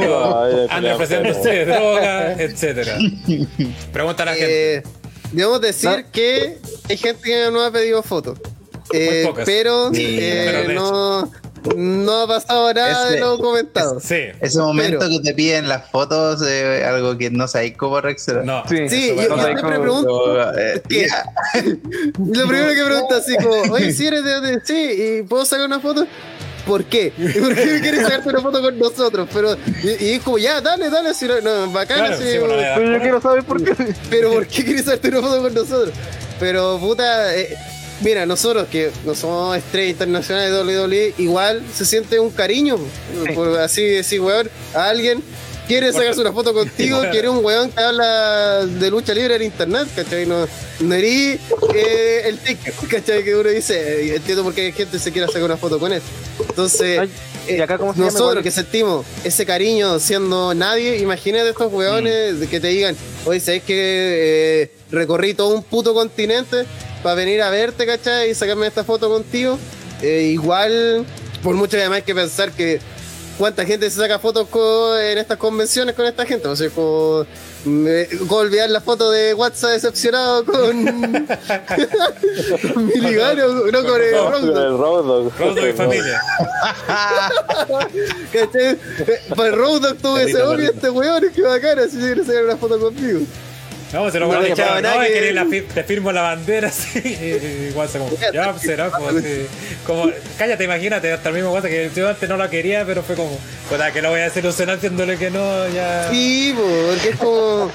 culiao, 0.70 0.94
ofreciéndose 0.96 1.64
droga, 1.64 2.32
etcétera. 2.34 2.98
Pregunta 3.92 4.22
a 4.24 4.26
la 4.26 4.32
gente. 4.34 4.76
Eh, 4.76 4.82
debemos 5.32 5.60
decir 5.60 6.06
que 6.12 6.58
hay 6.88 6.96
gente 6.96 7.22
que 7.22 7.50
no 7.50 7.62
ha 7.64 7.70
pedido 7.70 8.02
fotos. 8.02 8.38
Eh, 8.92 9.24
pocas. 9.26 9.44
pero 9.44 9.90
Sí, 9.92 10.16
eh, 10.18 10.64
pero 10.66 10.72
no, 10.72 11.30
no 11.76 12.22
ha 12.22 12.26
pasado 12.26 12.72
nada 12.74 13.04
de 13.06 13.16
Ese- 13.16 13.20
lo 13.20 13.38
comentado. 13.38 14.00
Sí. 14.00 14.16
Ese 14.40 14.58
momento 14.58 14.98
Pero- 15.00 15.10
que 15.10 15.20
te 15.20 15.34
piden 15.34 15.68
las 15.68 15.90
fotos, 15.90 16.42
eh, 16.46 16.84
algo 16.84 17.16
que 17.18 17.30
no 17.30 17.46
sabéis 17.48 17.76
cómo 17.76 18.00
reaccionar. 18.00 18.44
No. 18.44 18.62
Sí, 18.68 18.88
Sí, 18.88 19.08
yo, 19.16 19.22
yo 19.22 19.42
siempre 19.44 19.78
pregunto. 19.78 20.58
Eh. 20.58 20.82
Lo 22.18 22.46
primero 22.48 22.68
que 22.74 22.84
pregunto 22.84 23.14
así 23.16 23.36
como, 23.36 23.72
oye, 23.74 23.92
si 23.92 24.06
eres 24.06 24.24
de 24.24 24.32
donde 24.34 24.60
sí, 24.64 25.18
y 25.20 25.22
puedo 25.22 25.44
sacar 25.44 25.66
una 25.66 25.80
foto. 25.80 26.06
¿Por 26.66 26.84
qué? 26.84 27.12
¿Por 27.16 27.54
qué 27.54 27.78
quieres 27.80 28.02
sacarte 28.02 28.28
una 28.28 28.40
foto 28.42 28.60
con 28.60 28.78
nosotros? 28.78 29.26
Pero, 29.32 29.56
y, 29.82 30.04
y 30.04 30.12
es 30.14 30.22
como, 30.22 30.36
ya, 30.36 30.60
dale, 30.60 30.90
dale, 30.90 31.14
si 31.14 31.26
no, 31.26 31.40
no, 31.40 31.70
bacán, 31.72 31.98
Claro, 31.98 32.14
así, 32.14 32.24
sí, 32.32 32.38
bueno, 32.38 32.54
Pero 32.76 32.92
yo 32.92 33.00
quiero 33.00 33.20
saber 33.22 33.44
por 33.44 33.62
qué. 33.64 33.74
pero 34.10 34.32
¿por 34.32 34.46
qué 34.46 34.64
quieres 34.64 34.84
sacarte 34.84 35.08
una 35.08 35.20
foto 35.22 35.42
con 35.42 35.54
nosotros? 35.54 35.94
Pero 36.38 36.78
puta, 36.78 37.34
eh, 37.34 37.56
mira, 38.00 38.26
nosotros 38.26 38.68
que 38.68 38.90
no 39.04 39.14
somos 39.14 39.56
estrellas 39.56 39.92
internacionales 39.92 40.52
de 40.52 40.62
WWE, 40.62 41.14
igual 41.18 41.62
se 41.74 41.84
siente 41.84 42.20
un 42.20 42.30
cariño, 42.30 42.76
por 43.34 43.58
así 43.58 43.82
decir, 43.82 44.20
weón, 44.20 44.48
a 44.74 44.88
alguien 44.88 45.22
quiere 45.68 45.92
sacarse 45.92 46.20
una 46.20 46.32
foto 46.32 46.54
contigo, 46.54 47.00
quiere 47.10 47.28
un 47.28 47.44
weón 47.44 47.70
que 47.70 47.80
habla 47.80 48.66
de 48.66 48.90
lucha 48.90 49.14
libre 49.14 49.36
en 49.36 49.42
internet, 49.42 49.86
¿cachai? 49.94 50.26
No, 50.26 50.48
no 50.80 50.94
erí 50.94 51.38
eh, 51.74 52.22
el 52.24 52.38
ticket, 52.38 52.74
¿cachai? 52.88 53.22
Que 53.22 53.36
uno 53.36 53.50
dice, 53.50 54.06
eh, 54.06 54.16
entiendo 54.16 54.42
por 54.42 54.54
qué 54.54 54.62
hay 54.62 54.72
gente 54.72 54.92
que 54.92 54.98
se 54.98 55.12
quiere 55.12 55.26
sacar 55.28 55.44
una 55.44 55.56
foto 55.58 55.78
con 55.78 55.92
él. 55.92 56.00
Entonces, 56.40 57.08
nosotros 57.96 58.42
que 58.42 58.50
sentimos 58.50 59.04
ese 59.24 59.44
cariño 59.44 59.98
siendo 59.98 60.54
nadie, 60.54 60.98
imagínate 60.98 61.50
estos 61.50 61.72
weones 61.72 62.40
de 62.40 62.46
que 62.48 62.60
te 62.60 62.68
digan, 62.68 62.96
oye, 63.26 63.40
¿sabes 63.40 63.62
que 63.62 64.62
eh, 64.62 64.72
recorrí 64.90 65.34
todo 65.34 65.54
un 65.54 65.62
puto 65.62 65.94
continente 65.94 66.64
para 67.02 67.14
venir 67.14 67.40
a 67.42 67.50
verte, 67.50 67.86
¿cachai? 67.86 68.30
Y 68.30 68.34
sacarme 68.34 68.66
esta 68.66 68.84
foto 68.84 69.08
contigo? 69.08 69.58
Eh, 70.02 70.30
igual, 70.32 71.04
por 71.42 71.54
mucho 71.54 71.72
que 71.72 71.78
además 71.80 71.96
hay 71.98 72.02
que 72.02 72.14
pensar 72.14 72.50
que 72.52 72.80
cuánta 73.36 73.64
gente 73.64 73.88
se 73.90 73.96
saca 74.00 74.18
fotos 74.18 74.48
co- 74.48 74.98
en 74.98 75.18
estas 75.18 75.36
convenciones 75.38 75.94
con 75.94 76.06
esta 76.06 76.24
gente. 76.26 76.48
O 76.48 76.56
sea, 76.56 76.68
como, 76.70 77.24
me, 77.64 78.06
como 78.06 78.36
olvidar 78.36 78.68
la 78.70 78.80
foto 78.80 79.10
de 79.10 79.34
WhatsApp 79.34 79.70
decepcionado 79.72 80.44
con, 80.44 80.84
con 82.74 82.86
Miligano, 82.86 83.48
no 83.72 83.84
con 83.84 84.00
el 84.02 84.12
Con- 84.12 84.22
Con 84.24 84.32
Rondo. 84.32 84.66
el 84.66 84.78
Road 85.38 85.68
y 85.68 85.72
familia. 85.72 86.20
¿Cachai? 88.32 88.76
Para 89.34 89.48
el 89.48 89.56
Road 89.56 89.94
tuve 90.02 90.24
ese 90.24 90.42
obvio 90.42 90.70
este 90.70 90.90
weón 90.90 91.24
es 91.24 91.32
que 91.32 91.42
bacana 91.42 91.84
si 91.84 91.92
se 91.92 91.98
quiere 91.98 92.24
sacar 92.24 92.44
una 92.44 92.56
foto 92.56 92.78
conmigo. 92.78 93.20
No, 93.92 94.10
se 94.10 94.20
lo 94.20 94.44
echar. 94.44 94.68
para 94.82 94.94
No, 94.96 95.00
que- 95.00 95.12
que 95.12 95.32
la 95.32 95.44
fi- 95.46 95.62
te 95.62 95.82
firmo 95.84 96.12
la 96.12 96.22
bandera 96.22 96.68
así. 96.68 96.98
y 97.04 97.68
Igual 97.70 97.88
se 97.88 97.98
como, 97.98 98.10
ya, 98.32 98.58
será, 98.58 98.90
pues 98.90 99.24
sí. 99.24 99.46
Como, 99.86 100.10
cállate, 100.36 100.64
imagínate, 100.64 101.12
hasta 101.12 101.28
el 101.30 101.34
mismo 101.36 101.50
cosa 101.52 101.68
que 101.68 101.90
yo 101.94 102.08
antes 102.08 102.28
no 102.28 102.36
la 102.36 102.50
quería, 102.50 102.84
pero 102.84 103.02
fue 103.02 103.16
como, 103.16 103.30
puta, 103.70 103.90
que 103.92 104.02
lo 104.02 104.10
voy 104.10 104.20
a 104.20 104.26
hacer 104.26 104.44
ilusionar 104.44 104.76
diciéndole 104.76 105.16
que 105.16 105.30
no, 105.30 105.68
ya. 105.68 106.08
Sí, 106.10 106.52
po, 106.56 106.62
porque 106.90 107.08
es 107.10 107.16
como. 107.16 107.70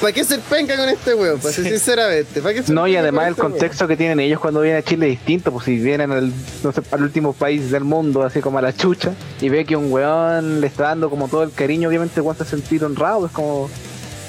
¿Para 0.00 0.12
qué 0.12 0.24
ser 0.24 0.40
penca 0.40 0.76
con 0.76 0.90
este 0.90 1.14
weón? 1.14 1.40
Para 1.40 1.54
ser 1.54 1.64
sinceramente. 1.64 2.42
¿para 2.42 2.52
qué 2.54 2.62
ser 2.62 2.74
No, 2.74 2.86
y 2.86 2.96
además 2.96 3.24
el 3.24 3.30
este 3.30 3.40
weón? 3.40 3.52
contexto 3.52 3.88
que 3.88 3.96
tienen 3.96 4.20
ellos 4.20 4.38
cuando 4.40 4.60
vienen 4.60 4.80
a 4.80 4.84
Chile 4.84 5.06
es 5.06 5.12
distinto, 5.12 5.50
pues 5.52 5.64
si 5.64 5.78
vienen 5.78 6.12
al, 6.12 6.30
no 6.62 6.70
sé, 6.70 6.82
al 6.90 7.02
último 7.02 7.32
país 7.32 7.70
del 7.70 7.84
mundo, 7.84 8.22
así 8.22 8.40
como 8.42 8.58
a 8.58 8.62
la 8.62 8.74
chucha, 8.76 9.12
y 9.40 9.48
ve 9.48 9.64
que 9.64 9.74
un 9.74 9.90
weón 9.90 10.60
le 10.60 10.66
está 10.66 10.82
dando 10.88 11.08
como 11.08 11.28
todo 11.28 11.44
el 11.44 11.50
cariño, 11.52 11.88
obviamente 11.88 12.16
el 12.20 12.26
weón 12.26 12.36
se 12.36 12.44
sentir 12.44 12.84
honrado, 12.84 13.24
es 13.24 13.32
como 13.32 13.70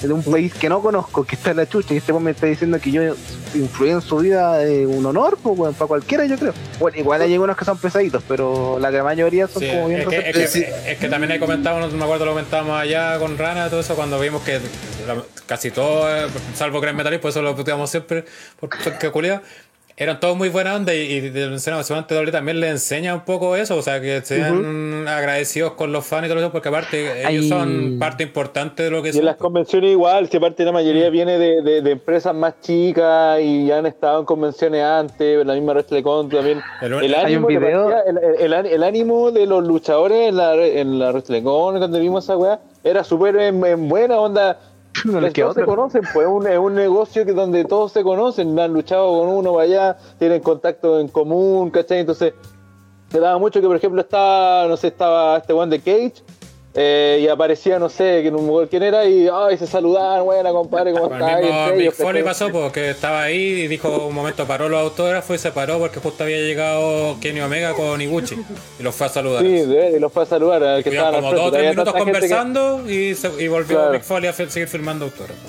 de 0.02 0.14
un 0.14 0.24
país 0.24 0.53
que 0.53 0.69
no 0.69 0.82
conozco, 0.82 1.26
que 1.26 1.36
está 1.36 1.52
en 1.52 1.57
la 1.57 1.68
chucha, 1.68 1.94
y 1.94 1.98
este 1.98 2.14
me 2.14 2.32
está 2.32 2.45
diciendo 2.48 2.80
que 2.80 2.91
yo 2.91 3.02
influí 3.56 3.90
en 3.91 4.02
su 4.02 4.18
vida 4.18 4.57
de 4.60 4.86
un 4.86 5.06
honor, 5.06 5.38
pues 5.41 5.57
weón, 5.57 5.74
para 5.74 5.88
cualquiera 5.88 6.26
yo 6.26 6.38
creo. 6.38 6.53
Bueno, 6.80 6.98
igual 6.98 7.22
hay 7.22 7.34
algunos 7.34 7.57
que 7.57 7.65
son 7.65 7.78
pesaditos, 7.78 8.24
pero 8.28 8.78
la 8.80 8.91
gran 8.91 9.06
mayoría 9.06 9.48
son 9.48 9.61
Sí, 9.61 9.69
como 9.69 9.88
bien 9.88 10.02
es, 10.02 10.07
que, 10.07 10.30
es, 10.30 10.52
que, 10.53 10.91
es 10.91 10.98
que 10.98 11.10
también 11.10 11.32
he 11.32 11.40
comentado, 11.40 11.80
no 11.80 11.88
me 11.90 12.03
acuerdo 12.03 12.26
lo 12.26 12.32
comentábamos 12.32 12.80
allá 12.80 13.18
con 13.19 13.38
Rana, 13.38 13.69
todo 13.69 13.80
eso, 13.80 13.95
cuando 13.95 14.19
vimos 14.19 14.41
que 14.44 14.60
la- 15.07 15.24
casi 15.45 15.72
todo, 15.72 16.14
eh, 16.15 16.28
salvo 16.56 16.82
Gran 16.82 16.95
Metal, 16.95 17.19
por 17.19 17.30
eso 17.30 17.41
lo 17.41 17.56
puteamos 17.56 17.90
siempre, 17.90 18.26
porque 18.60 18.78
que 18.99 19.10
culiao, 19.11 19.41
eran 19.99 20.19
todos 20.19 20.38
muy 20.38 20.49
buena 20.49 20.76
onda 20.76 20.94
y, 20.94 21.11
y 21.11 21.32
te 21.32 21.57
seguramente 21.57 22.14
doble 22.14 22.32
también 22.32 22.60
le 22.60 22.69
enseña 22.69 23.15
un 23.15 23.22
poco 23.26 23.56
eso, 23.56 23.76
o 23.78 23.82
sea, 23.82 23.99
que 23.99 24.22
sean 24.22 25.07
agradecidos 25.07 25.74
con 25.74 25.91
los 25.91 26.06
fans 26.06 26.28
y 26.28 26.30
todo 26.30 26.38
eso, 26.40 26.52
porque 26.52 26.69
aparte 26.69 27.28
ellos 27.28 27.48
son 27.48 27.98
parte 27.99 28.22
importante 28.22 28.84
de 28.84 28.91
lo 28.91 29.02
que 29.02 29.07
Y 29.10 29.11
en 29.11 29.15
son. 29.18 29.26
las 29.26 29.38
convenciones 29.38 29.91
igual, 29.91 30.30
si 30.30 30.38
aparte 30.38 30.64
la 30.64 30.72
Mm. 30.72 30.76
mayoría 30.76 31.10
viene 31.10 31.40
de, 31.40 31.64
de- 31.64 31.82
de 31.82 31.91
empresas 31.91 32.36
más 32.36 32.61
chicas 32.61 33.40
y 33.41 33.65
ya 33.65 33.80
han 33.80 33.88
estado 33.88 34.19
en 34.19 34.26
convenciones 34.26 34.84
antes, 34.84 35.44
la 35.44 35.53
misma 35.56 35.74
WrestleCon 35.74 36.30
también. 36.30 36.61
El- 36.82 36.94
El, 36.94 37.15
Hay 37.15 37.26
ánimo 37.26 37.48
un 37.48 37.53
que 37.53 37.60
video- 37.60 37.90
partía- 37.90 38.03
el, 38.11 38.18
el- 38.45 38.53
el- 38.53 38.65
el 38.68 38.84
ánimo 38.84 39.32
de 39.32 39.48
los 39.48 39.64
luchadores 39.65 40.30
en 40.30 40.38
la, 40.38 40.53
en 40.56 40.99
la 40.99 41.10
WrestleCon, 41.11 41.80
cuando 41.80 41.99
vimos 41.99 42.24
esa 42.26 42.38
weá, 42.38 42.60
era 42.84 43.03
súper 43.03 43.36
en, 43.38 43.65
en 43.65 43.90
buena 43.90 44.19
onda. 44.19 44.60
Todos 45.03 45.56
se 45.56 45.65
conocen, 45.65 46.02
pues 46.14 46.28
es 46.28 46.32
un, 46.32 46.48
es 46.48 46.57
un 46.57 46.76
negocio 46.76 47.26
que 47.26 47.34
donde 47.34 47.65
todos 47.65 47.91
se 47.91 48.03
conocen, 48.03 48.57
han 48.60 48.74
luchado 48.74 49.19
con 49.19 49.30
uno 49.30 49.53
para 49.53 49.64
allá, 49.64 49.98
tienen 50.18 50.41
contacto 50.41 50.99
en 50.99 51.07
común, 51.07 51.69
¿cachai? 51.69 51.99
Entonces, 51.99 52.34
se 53.10 53.19
daba 53.19 53.38
mucho 53.38 53.61
que, 53.61 53.68
por 53.68 53.76
ejemplo, 53.76 54.02
estaba, 54.02 54.68
no 54.68 54.76
sé, 54.78 54.88
estaba 54.88 55.38
este 55.38 55.53
one 55.53 55.78
de 55.78 55.80
Cage. 55.80 56.24
Eh, 56.79 57.21
y 57.23 57.27
aparecía, 57.27 57.79
no 57.79 57.89
sé, 57.89 58.21
que 58.21 58.29
no 58.29 58.37
me 58.37 58.49
acuerdo 58.49 58.69
quién 58.69 58.83
era, 58.83 59.03
y 59.05 59.27
ay, 59.33 59.57
se 59.57 59.65
saludaban, 59.65 60.23
buena 60.23 60.51
compadre, 60.51 60.91
¿cómo 60.93 61.09
Con 61.09 61.15
el 61.17 61.21
estás? 61.23 61.41
mismo 61.41 61.69
ellos, 61.81 61.93
Foley 61.95 62.21
pasó 62.23 62.49
porque 62.51 62.91
estaba 62.91 63.23
ahí 63.23 63.35
y 63.63 63.67
dijo 63.67 63.89
un 64.07 64.13
momento 64.13 64.45
paró 64.45 64.69
los 64.69 64.79
autógrafos 64.79 65.35
y 65.35 65.39
se 65.39 65.51
paró 65.51 65.79
porque 65.79 65.99
justo 65.99 66.23
había 66.23 66.37
llegado 66.37 67.15
Kenny 67.19 67.41
Omega 67.41 67.73
con 67.73 67.99
Iguchi 67.99 68.35
y 68.79 68.83
los 68.83 68.93
fue 68.93 69.07
a 69.07 69.09
saludar. 69.09 69.41
Sí, 69.43 69.47
de- 69.47 69.93
y 69.97 69.99
los 69.99 70.13
fue 70.13 70.21
a 70.21 70.25
saludar, 70.27 70.63
al 70.63 70.83
que 70.83 70.89
estaban 70.91 71.15
como 71.15 71.33
dos 71.33 71.47
o 71.47 71.51
tres 71.51 71.71
minutos 71.71 71.93
que- 71.95 71.99
conversando 71.99 72.87
y, 72.87 73.15
se- 73.15 73.43
y 73.43 73.47
volvió 73.47 73.77
Claro. 73.77 73.91
Big 73.93 74.03
Foley 74.03 74.29
a 74.29 74.33
seguir 74.33 74.67
filmando 74.67 75.05
autógrafos. 75.05 75.43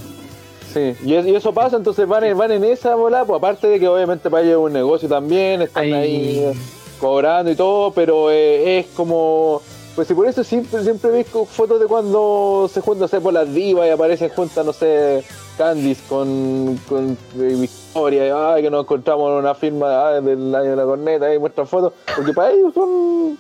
Sí, 0.73 0.95
y, 1.05 1.15
es- 1.15 1.27
y 1.27 1.35
eso 1.35 1.53
pasa, 1.53 1.77
entonces 1.77 2.09
van 2.09 2.25
en, 2.25 2.39
van 2.39 2.53
en 2.53 2.65
esa 2.65 2.95
bola, 2.95 3.27
pues 3.27 3.37
aparte 3.37 3.67
de 3.67 3.79
que 3.79 3.87
obviamente 3.87 4.31
para 4.31 4.43
ellos 4.45 4.61
es 4.61 4.65
un 4.67 4.73
negocio 4.73 5.09
también, 5.11 5.61
están 5.61 5.93
ahí 5.93 6.39
eh, 6.47 6.53
cobrando 6.99 7.51
y 7.51 7.55
todo, 7.55 7.93
pero 7.93 8.31
eh, 8.31 8.79
es 8.79 8.87
como... 8.95 9.61
Pues 9.99 10.07
si 10.07 10.15
por 10.15 10.29
eso 10.29 10.45
siempre, 10.45 10.81
siempre 10.85 11.11
ves 11.11 11.27
co- 11.27 11.45
fotos 11.45 11.81
de 11.81 11.87
cuando 11.87 12.71
se 12.73 12.81
juntan, 12.81 13.01
no 13.01 13.09
sé, 13.09 13.21
por 13.21 13.33
las 13.33 13.53
divas 13.53 13.89
y 13.89 13.91
aparecen 13.91 14.29
juntas, 14.29 14.65
no 14.65 14.73
sé, 14.73 15.25
Candice 15.57 16.01
con, 16.09 16.79
con 16.89 17.19
eh, 17.37 17.57
Victoria, 17.61 18.29
y, 18.29 18.31
ay, 18.33 18.63
que 18.63 18.71
nos 18.71 18.85
encontramos 18.85 19.33
en 19.33 19.39
una 19.39 19.57
firma 19.57 20.11
ay, 20.11 20.23
del 20.23 20.55
año 20.55 20.71
de 20.71 20.77
la 20.77 20.85
corneta 20.85 21.35
y 21.35 21.41
muestran 21.41 21.67
fotos, 21.67 21.95
porque 22.15 22.33
para 22.33 22.53
ellos 22.53 22.73
son, 22.75 23.37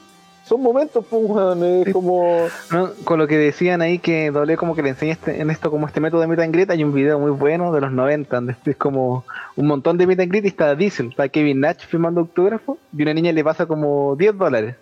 son 0.49 0.61
momentos, 0.61 1.05
pues, 1.09 1.93
como... 1.93 2.49
No, 2.73 2.91
con 3.05 3.21
lo 3.21 3.29
que 3.29 3.39
decían 3.39 3.81
ahí 3.81 4.01
que 4.01 4.33
doble 4.33 4.57
como 4.57 4.75
que 4.75 4.83
le 4.83 4.89
enseña 4.89 5.13
este- 5.13 5.41
en 5.41 5.51
esto 5.53 5.71
como 5.71 5.87
este 5.87 6.01
método 6.01 6.23
de 6.23 6.27
meet 6.27 6.41
and 6.41 6.53
greet, 6.53 6.71
hay 6.71 6.83
un 6.83 6.93
video 6.93 7.21
muy 7.21 7.31
bueno 7.31 7.71
de 7.71 7.83
los 7.83 7.93
90 7.93 8.35
donde 8.35 8.57
es 8.67 8.77
como 8.77 9.25
un 9.55 9.67
montón 9.69 9.97
de 9.97 10.09
meet 10.09 10.19
and 10.19 10.29
greet 10.33 10.45
y 10.45 10.49
está 10.49 10.75
Diesel, 10.75 11.11
está 11.11 11.29
Kevin 11.29 11.61
Nash 11.61 11.87
firmando 11.87 12.21
autógrafo 12.23 12.79
y 12.97 13.03
una 13.03 13.15
niña 13.15 13.31
le 13.31 13.45
pasa 13.45 13.65
como 13.67 14.17
10 14.17 14.37
dólares. 14.37 14.75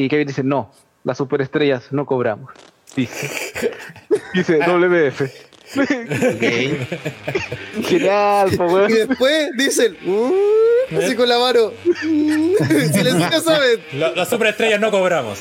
Y 0.00 0.08
Kevin 0.08 0.28
dice, 0.28 0.44
no, 0.44 0.70
las 1.02 1.18
superestrellas 1.18 1.90
no 1.92 2.06
cobramos. 2.06 2.52
Dice, 2.94 3.72
dice 4.34 4.58
WF. 4.60 5.22
Genial, 7.82 8.50
po, 8.56 8.64
weón. 8.66 8.90
Y 8.90 8.94
después 8.94 9.48
dicen, 9.56 9.96
"Uh", 10.06 10.32
así 10.96 11.16
con 11.16 11.28
la 11.28 11.38
mano. 11.38 11.72
Silenciosamente. 12.92 13.82
La- 13.94 14.12
las 14.12 14.28
superestrellas 14.28 14.80
no 14.80 14.90
cobramos. 14.92 15.40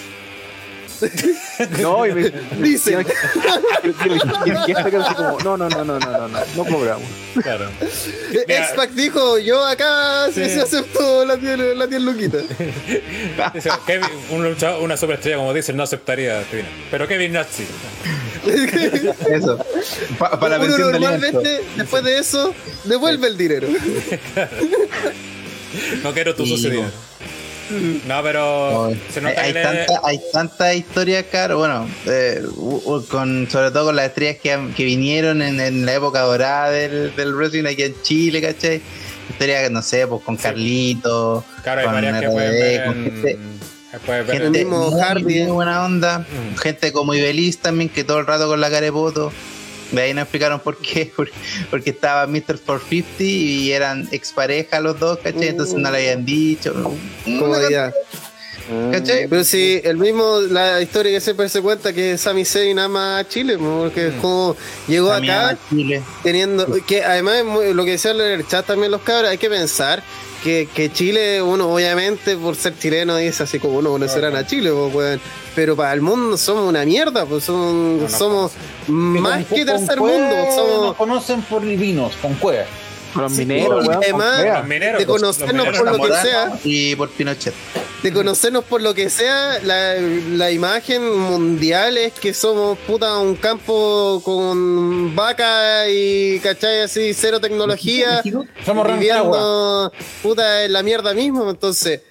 No, 1.82 2.06
y 2.06 2.14
me 2.14 2.32
Dice. 2.62 2.98
y 3.84 4.74
como, 5.16 5.40
no, 5.44 5.58
no, 5.58 5.70
no, 5.70 5.84
no, 5.86 6.00
no, 6.00 6.00
no, 6.00 6.28
no, 6.28 6.40
no 6.56 6.66
cobramos. 6.66 7.08
Claro. 7.42 7.70
X-Pac 8.48 8.92
dijo, 8.92 9.38
yo 9.40 9.66
acá 9.66 10.28
sí, 10.34 10.44
Sí. 10.46 10.52
sí 10.52 10.60
acepto 10.60 11.26
la 11.26 11.36
10 11.36 11.76
la 11.76 11.88
10 11.88 12.02
luquitas. 12.02 12.44
Dice, 13.54 13.70
Kevin, 13.86 14.10
un 14.32 14.44
luchador- 14.44 14.82
una 14.82 14.98
superestrella 14.98 15.38
como 15.38 15.54
dice 15.54 15.74
no 15.74 15.84
aceptaría. 15.84 16.44
Pero 16.92 17.08
Kevin 17.08 17.38
sí. 17.52 17.66
Eso. 19.32 19.58
Pa- 20.18 20.40
para 20.40 20.58
Uno 20.58 20.66
pensión 20.68 20.92
de 20.94 21.00
normalmente, 21.00 21.62
después 21.76 22.04
de 22.04 22.18
eso, 22.20 22.54
devuelve 22.86 23.28
el 23.28 23.38
dinero. 23.38 23.68
No 26.04 26.14
quiero 26.14 26.36
tu 26.36 26.46
sucio 26.46 26.70
no. 27.70 28.24
pero 28.24 28.90
No, 28.92 28.96
se 29.12 29.20
hay, 29.20 29.26
nota 29.26 29.42
hay 29.42 29.54
que 29.54 29.60
le- 29.60 29.64
tanta, 29.86 30.02
hay 30.08 30.20
tanta 30.32 30.74
historia, 30.74 31.24
caro. 31.30 31.58
Bueno, 31.58 31.88
eh, 32.06 32.42
con, 33.10 33.50
sobre 33.50 33.72
todo 33.72 33.86
con 33.86 33.96
las 33.96 34.08
estrellas 34.08 34.38
que, 34.42 34.58
que 34.76 34.84
vinieron 34.86 35.42
en, 35.42 35.60
en 35.60 35.86
la 35.86 35.94
época 35.96 36.22
dorada 36.22 36.70
del, 36.72 37.16
del 37.16 37.34
wrestling 37.36 37.66
aquí 37.66 37.84
en 37.84 38.02
Chile, 38.02 38.42
¿cachai? 38.42 38.82
Historias, 39.30 39.70
no 39.72 39.82
sé, 39.82 40.08
pues 40.08 40.24
con 40.24 40.38
Carlito, 40.38 41.44
Claro, 41.64 41.82
hay 41.82 41.86
con 41.86 41.94
varias 41.96 42.20
que 42.22 42.28
RD, 42.28 42.32
pueden 42.32 42.52
ver 42.52 42.86
con 42.86 42.98
en- 42.98 43.04
gente, 43.12 43.40
puedes 44.06 44.28
ver 44.28 44.36
en- 44.36 44.42
gente 44.44 44.60
mismo 44.60 44.90
muy, 44.92 45.02
Hardy. 45.02 45.24
muy 45.44 45.52
buena 45.52 45.86
onda. 45.86 46.20
Mm. 46.20 46.58
Gente 46.58 46.92
como 46.94 47.14
Ibeliz 47.14 47.58
también, 47.60 47.90
que 47.90 48.04
todo 48.04 48.20
el 48.20 48.26
rato 48.26 48.48
con 48.48 48.62
la 48.62 48.70
cara 48.70 48.82
de 48.86 48.92
poto. 48.92 49.32
De 49.92 50.02
ahí 50.02 50.14
nos 50.14 50.24
explicaron 50.24 50.60
por 50.60 50.78
qué, 50.78 51.06
por- 51.16 51.30
porque 51.70 51.92
estaba 51.92 52.28
Mr. 52.28 52.60
450 52.66 53.24
y 53.24 53.72
eran 53.72 54.08
expareja 54.12 54.80
los 54.82 55.00
dos, 55.00 55.20
¿cachai? 55.20 55.48
Entonces 55.50 55.76
no 55.76 55.90
le 55.92 55.98
habían 55.98 56.26
dicho. 56.26 56.74
Comodidad. 57.40 57.94
¿Cachai? 58.92 59.28
Pero 59.30 59.46
sí, 59.46 59.80
el 59.84 59.96
mismo, 59.96 60.42
la 60.42 60.82
historia 60.82 61.14
que 61.14 61.22
siempre 61.22 61.48
se 61.48 61.62
cuenta 61.62 61.94
que 61.94 62.18
Sami 62.18 62.44
Zayn 62.44 62.78
ama 62.80 63.18
a 63.20 63.26
Chile, 63.28 63.58
porque 63.58 64.08
es 64.08 64.14
como 64.16 64.58
llegó 64.90 65.10
acá 65.14 65.58
teniendo, 66.22 66.68
que 66.86 67.02
además 67.02 67.36
es 67.38 67.46
muy- 67.46 67.74
lo 67.74 67.86
que 67.86 67.92
decían 67.92 68.20
en 68.20 68.32
el 68.42 68.46
chat 68.48 68.66
también 68.66 68.92
los 68.92 69.02
cabros, 69.04 69.32
hay 69.32 69.38
que 69.38 69.50
pensar 69.50 70.04
que, 70.48 70.70
que 70.74 70.90
Chile, 70.94 71.42
uno 71.42 71.74
obviamente 71.74 72.38
por 72.38 72.56
ser 72.56 72.74
chileno 72.80 73.18
dice 73.18 73.44
así 73.44 73.60
como 73.60 73.80
uno 73.80 73.90
conocerán 73.90 74.34
a 74.38 74.48
Chile, 74.48 74.72
pues, 74.72 74.96
weón. 74.96 75.22
pero 75.54 75.76
para 75.76 75.92
el 75.94 76.00
mundo 76.00 76.38
somos 76.38 76.70
una 76.70 76.86
mierda, 76.86 77.26
pues 77.26 77.44
somos, 77.44 78.02
no 78.02 78.08
somos 78.10 78.52
más 78.88 79.46
con- 79.46 79.58
que 79.58 79.66
tercer 79.66 79.98
mundo, 80.00 80.36
Nos 80.86 80.96
conocen 80.96 81.42
por 81.42 81.64
vinos, 81.64 82.14
con 82.22 82.34
cuevas. 82.36 82.68
Los 83.22 83.32
Sí, 83.34 83.46
mineros, 83.46 83.88
weón. 83.88 84.04
además- 84.04 84.46
los 84.46 84.68
mineros. 84.68 85.00
de 85.00 85.06
los- 85.06 85.22
los 85.22 85.38
conocernos 85.38 85.78
por 85.78 85.92
lo 85.98 86.04
que 86.08 86.14
sea. 86.22 86.60
Y 86.64 86.96
por 86.96 87.10
Pinochet. 87.10 87.54
de 88.04 88.14
conocernos 88.14 88.64
por 88.66 88.82
lo 88.82 88.94
que 88.94 89.10
sea, 89.10 89.60
la, 89.64 89.96
la 89.96 90.52
imagen 90.52 91.18
mundial 91.18 91.98
es 91.98 92.14
que 92.14 92.34
somos 92.34 92.78
puta 92.80 93.18
un 93.18 93.36
campo 93.36 94.22
con 94.24 95.16
vaca 95.16 95.90
y 95.90 96.40
cachai 96.40 96.82
así, 96.82 97.14
cero 97.14 97.40
tecnología, 97.42 98.22
Somos 98.66 98.88
viviendo 98.88 99.92
puta 100.22 100.64
en 100.66 100.74
la 100.74 100.84
mierda 100.84 101.14
mismo, 101.16 101.50
entonces, 101.50 102.02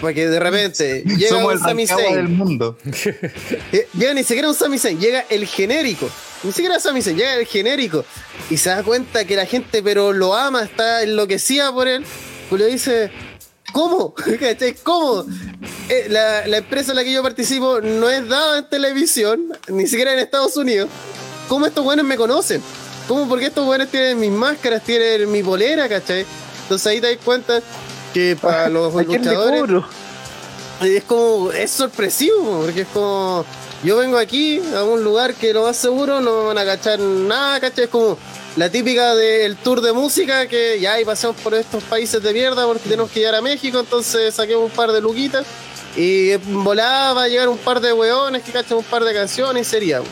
porque 0.00 0.26
de 0.28 0.40
repente 0.40 1.02
llega 1.06 1.28
Somos 1.28 1.54
un 1.54 1.60
Sami 1.60 1.86
del 1.86 1.96
Zayn, 1.96 2.36
mundo. 2.36 2.76
eh, 3.72 3.86
llega 3.96 4.14
ni 4.14 4.24
siquiera 4.24 4.48
un 4.48 4.54
Sami 4.54 4.78
Zayn, 4.78 4.98
llega 4.98 5.24
el 5.30 5.46
genérico, 5.46 6.08
ni 6.42 6.52
siquiera 6.52 6.78
Sami 6.80 7.02
Zayn, 7.02 7.16
llega 7.16 7.34
el 7.34 7.46
genérico 7.46 8.04
y 8.50 8.56
se 8.56 8.70
da 8.70 8.82
cuenta 8.82 9.24
que 9.24 9.36
la 9.36 9.46
gente 9.46 9.82
pero 9.82 10.12
lo 10.12 10.34
ama, 10.34 10.62
está 10.62 11.02
enloquecida 11.02 11.72
por 11.72 11.88
él, 11.88 12.04
pues 12.48 12.60
le 12.60 12.68
dice, 12.68 13.10
¿cómo? 13.72 14.14
¿Cómo? 14.82 15.24
Eh, 15.88 16.06
la, 16.08 16.46
la 16.46 16.58
empresa 16.58 16.92
en 16.92 16.96
la 16.96 17.04
que 17.04 17.12
yo 17.12 17.22
participo 17.22 17.80
no 17.80 18.08
es 18.08 18.28
dada 18.28 18.58
en 18.58 18.68
televisión, 18.68 19.52
ni 19.68 19.86
siquiera 19.86 20.12
en 20.12 20.18
Estados 20.18 20.56
Unidos. 20.56 20.88
¿Cómo 21.48 21.66
estos 21.66 21.84
buenos 21.84 22.04
me 22.04 22.16
conocen? 22.16 22.60
¿Cómo? 23.06 23.28
Porque 23.28 23.46
estos 23.46 23.64
buenos 23.64 23.88
tienen 23.88 24.18
mis 24.18 24.32
máscaras, 24.32 24.82
tienen 24.82 25.30
mi 25.30 25.42
polera, 25.42 25.88
¿cachai? 25.88 26.26
Entonces 26.62 26.86
ahí 26.88 27.00
te 27.00 27.14
das 27.14 27.24
cuenta 27.24 27.60
que 28.12 28.36
para 28.40 28.68
los 28.70 28.94
¿A 28.96 29.04
quién 29.04 29.24
le 29.24 29.30
luchadores 29.30 29.84
es 30.82 31.04
como, 31.04 31.52
es 31.52 31.70
sorpresivo, 31.70 32.62
porque 32.62 32.82
es 32.82 32.88
como, 32.88 33.44
yo 33.82 33.96
vengo 33.96 34.18
aquí 34.18 34.60
a 34.74 34.84
un 34.84 35.04
lugar 35.04 35.34
que 35.34 35.52
lo 35.52 35.62
más 35.62 35.76
seguro 35.76 36.20
no 36.20 36.40
me 36.40 36.46
van 36.48 36.58
a 36.58 36.64
cachar 36.64 36.98
nada, 36.98 37.60
¿cachai? 37.60 37.84
Es 37.84 37.90
como 37.90 38.18
la 38.56 38.70
típica 38.70 39.14
del 39.14 39.56
tour 39.56 39.80
de 39.80 39.92
música 39.92 40.46
que 40.46 40.80
ya 40.80 41.00
y 41.00 41.04
pasamos 41.04 41.36
por 41.42 41.54
estos 41.54 41.82
países 41.84 42.22
de 42.22 42.32
mierda 42.32 42.66
porque 42.66 42.88
tenemos 42.88 43.10
que 43.10 43.20
llegar 43.20 43.34
a 43.34 43.42
México, 43.42 43.78
entonces 43.80 44.34
saquemos 44.34 44.64
un 44.64 44.70
par 44.70 44.92
de 44.92 45.00
luquitas 45.00 45.46
y 45.96 46.36
volaba 46.36 47.24
a 47.24 47.28
llegar 47.28 47.48
un 47.48 47.58
par 47.58 47.80
de 47.80 47.92
weones 47.92 48.42
que 48.42 48.52
cachan 48.52 48.78
un 48.78 48.84
par 48.84 49.04
de 49.04 49.14
canciones 49.14 49.66
y 49.66 49.70
sería. 49.70 50.02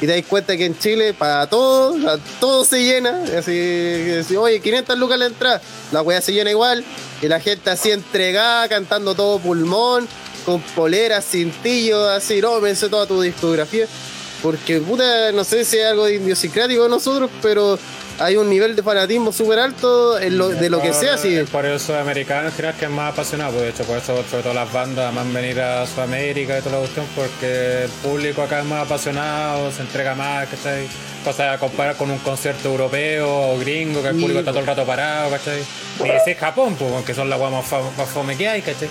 Y 0.00 0.06
te 0.06 0.14
das 0.14 0.24
cuenta 0.26 0.56
que 0.56 0.64
en 0.64 0.78
Chile, 0.78 1.12
para 1.12 1.48
todo, 1.48 2.08
a 2.08 2.18
todo 2.38 2.64
se 2.64 2.84
llena. 2.84 3.24
Así, 3.36 4.22
si, 4.26 4.36
oye, 4.36 4.60
500 4.60 4.96
lucas 4.96 5.18
la 5.18 5.26
entrada, 5.26 5.60
la 5.90 6.02
weá 6.02 6.20
se 6.20 6.32
llena 6.32 6.50
igual. 6.50 6.84
Y 7.20 7.26
la 7.26 7.40
gente 7.40 7.70
así 7.70 7.90
entregada, 7.90 8.68
cantando 8.68 9.16
todo 9.16 9.40
pulmón, 9.40 10.06
con 10.48 10.62
poleras, 10.74 11.26
cintillos, 11.26 12.08
así, 12.08 12.40
no, 12.40 12.58
me 12.60 12.74
sé 12.74 12.88
toda 12.88 13.06
tu 13.06 13.20
discografía. 13.20 13.86
Porque, 14.42 14.78
puta, 14.80 15.30
no 15.32 15.44
sé 15.44 15.62
si 15.64 15.76
es 15.78 15.84
algo 15.86 16.06
de 16.06 16.14
idiosincrático 16.14 16.84
de 16.84 16.88
nosotros, 16.88 17.28
pero 17.42 17.78
hay 18.18 18.36
un 18.36 18.48
nivel 18.48 18.74
de 18.74 18.82
fanatismo 18.82 19.30
súper 19.32 19.58
alto 19.58 20.18
en 20.18 20.38
lo- 20.38 20.48
de 20.48 20.70
lo 20.70 20.80
que 20.80 20.92
sea. 20.94 21.14
Así. 21.14 21.38
Por 21.52 21.66
el 21.66 21.78
sudamericano 21.78 22.46
en 22.48 22.52
general 22.54 22.76
que 22.78 22.84
es 22.86 22.90
más 22.90 23.12
apasionado, 23.12 23.50
pues 23.52 23.64
de 23.64 23.70
hecho 23.70 23.84
por 23.84 23.98
eso 23.98 24.24
sobre 24.30 24.42
todo 24.44 24.54
las 24.54 24.72
bandas 24.72 25.12
más 25.12 25.30
venir 25.32 25.60
a 25.60 25.86
Sudamérica 25.86 26.56
y 26.58 26.62
toda 26.62 26.76
la 26.76 26.78
cuestión, 26.78 27.06
porque 27.14 27.82
el 27.84 27.90
público 28.02 28.40
acá 28.42 28.60
es 28.60 28.64
más 28.64 28.86
apasionado, 28.86 29.70
se 29.72 29.82
entrega 29.82 30.14
más, 30.14 30.48
¿cachai? 30.48 30.86
Cosa 31.24 31.52
a 31.52 31.58
comparar 31.58 31.96
con 31.96 32.10
un 32.10 32.18
concierto 32.18 32.68
europeo 32.70 33.28
o 33.28 33.58
gringo, 33.58 34.00
que 34.02 34.08
el 34.08 34.14
Sí. 34.14 34.20
público 34.20 34.38
está 34.38 34.52
todo 34.52 34.60
el 34.60 34.66
rato 34.66 34.86
parado, 34.86 35.30
¿cachai? 35.30 35.60
Ni 36.02 36.10
decir 36.10 36.36
Japón, 36.36 36.76
pues, 36.78 36.90
porque 36.92 37.12
son 37.12 37.28
las 37.28 37.38
guas 37.38 37.52
más 37.52 38.08
fome 38.08 38.36
que 38.36 38.48
hay, 38.48 38.62
¿cachai? 38.62 38.88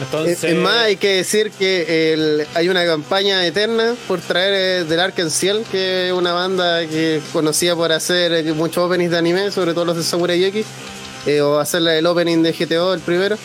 Entonces, 0.00 0.44
Es, 0.44 0.50
es 0.50 0.56
más, 0.56 0.76
hay 0.84 0.96
que 0.96 1.16
decir 1.16 1.50
que 1.50 2.46
hay 2.54 2.68
una 2.68 2.84
campaña 2.84 3.44
eterna 3.46 3.94
por 4.06 4.20
traer 4.20 4.54
eh, 4.54 4.84
del 4.84 5.00
Arkansas, 5.00 5.56
que 5.70 6.08
es 6.08 6.12
una 6.12 6.32
banda 6.32 6.86
que 6.86 7.20
conocía 7.32 7.74
por 7.74 7.92
hacer 7.92 8.32
eh, 8.32 8.52
muchos 8.52 8.84
openings 8.84 9.10
de 9.10 9.18
anime, 9.18 9.50
sobre 9.50 9.74
todo 9.74 9.84
los 9.86 9.96
de 9.96 10.02
Samurai 10.02 10.42
X, 10.44 10.66
eh, 11.26 11.40
o 11.40 11.58
hacer 11.58 11.86
el 11.86 12.06
opening 12.06 12.42
de 12.42 12.52
GTO, 12.52 12.94
el 12.94 13.00
primero, 13.00 13.36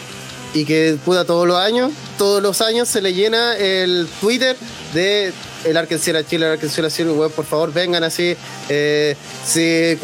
y 0.53 0.65
que 0.65 0.97
puta 1.03 1.25
todos 1.25 1.47
los 1.47 1.57
años, 1.57 1.91
todos 2.17 2.41
los 2.41 2.61
años 2.61 2.87
se 2.87 3.01
le 3.01 3.13
llena 3.13 3.55
el 3.57 4.07
Twitter 4.21 4.55
de 4.93 5.33
el 5.65 5.77
Arkansas 5.77 6.15
a 6.15 6.23
Chile, 6.25 6.45
el 6.45 6.51
Arkansas 6.53 6.85
a 6.85 6.89
Chile, 6.89 7.11
weón, 7.11 7.31
por 7.31 7.45
favor 7.45 7.73
vengan 7.73 8.03
así, 8.03 8.35
eh, 8.69 9.15
si 9.45 9.97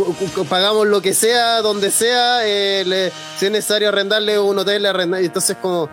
pagamos 0.49 0.87
lo 0.87 1.01
que 1.01 1.13
sea, 1.13 1.61
donde 1.61 1.91
sea, 1.91 2.39
eh, 2.45 3.11
si 3.37 3.45
es 3.45 3.51
necesario 3.51 3.89
arrendarle 3.89 4.39
un 4.39 4.57
hotel, 4.57 4.85
entonces 4.85 5.57
como 5.61 5.89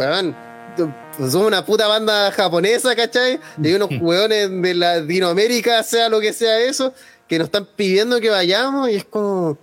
weón, 0.00 0.36
somos 1.18 1.46
una 1.46 1.64
puta 1.64 1.86
banda 1.88 2.30
japonesa, 2.32 2.94
¿cachai? 2.96 3.38
Y 3.62 3.68
hay 3.68 3.74
unos 3.74 3.90
weones 4.00 4.50
de 4.50 4.74
Latinoamérica, 4.74 5.82
sea 5.82 6.08
lo 6.08 6.20
que 6.20 6.32
sea 6.32 6.60
eso, 6.60 6.94
que 7.28 7.38
nos 7.38 7.46
están 7.46 7.66
pidiendo 7.76 8.20
que 8.20 8.30
vayamos 8.30 8.90
y 8.90 8.96
es 8.96 9.04
como... 9.04 9.58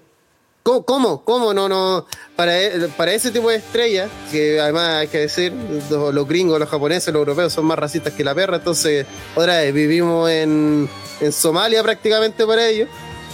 ¿Cómo? 0.64 0.84
¿Cómo? 0.84 1.24
¿Cómo? 1.24 1.54
No, 1.54 1.70
no. 1.70 2.06
Para, 2.36 2.62
e- 2.62 2.90
para 2.98 3.14
ese 3.14 3.32
tipo 3.32 3.50
de 3.50 3.56
estrellas, 3.56 4.10
que 4.30 4.60
además 4.60 4.98
hay 4.98 5.08
que 5.08 5.20
decir, 5.20 5.54
los, 5.90 6.14
los 6.14 6.28
gringos, 6.28 6.60
los 6.60 6.68
japoneses, 6.68 7.14
los 7.14 7.22
europeos 7.22 7.54
son 7.54 7.64
más 7.64 7.80
racistas 7.80 8.12
que 8.12 8.22
la 8.22 8.36
perra, 8.36 8.58
entonces, 8.58 9.06
otra 9.34 9.60
vez, 9.60 9.74
vivimos 9.74 10.30
en, 10.30 10.90
en 11.22 11.32
Somalia 11.32 11.82
prácticamente 11.84 12.46
para 12.46 12.68
ellos. 12.68 12.90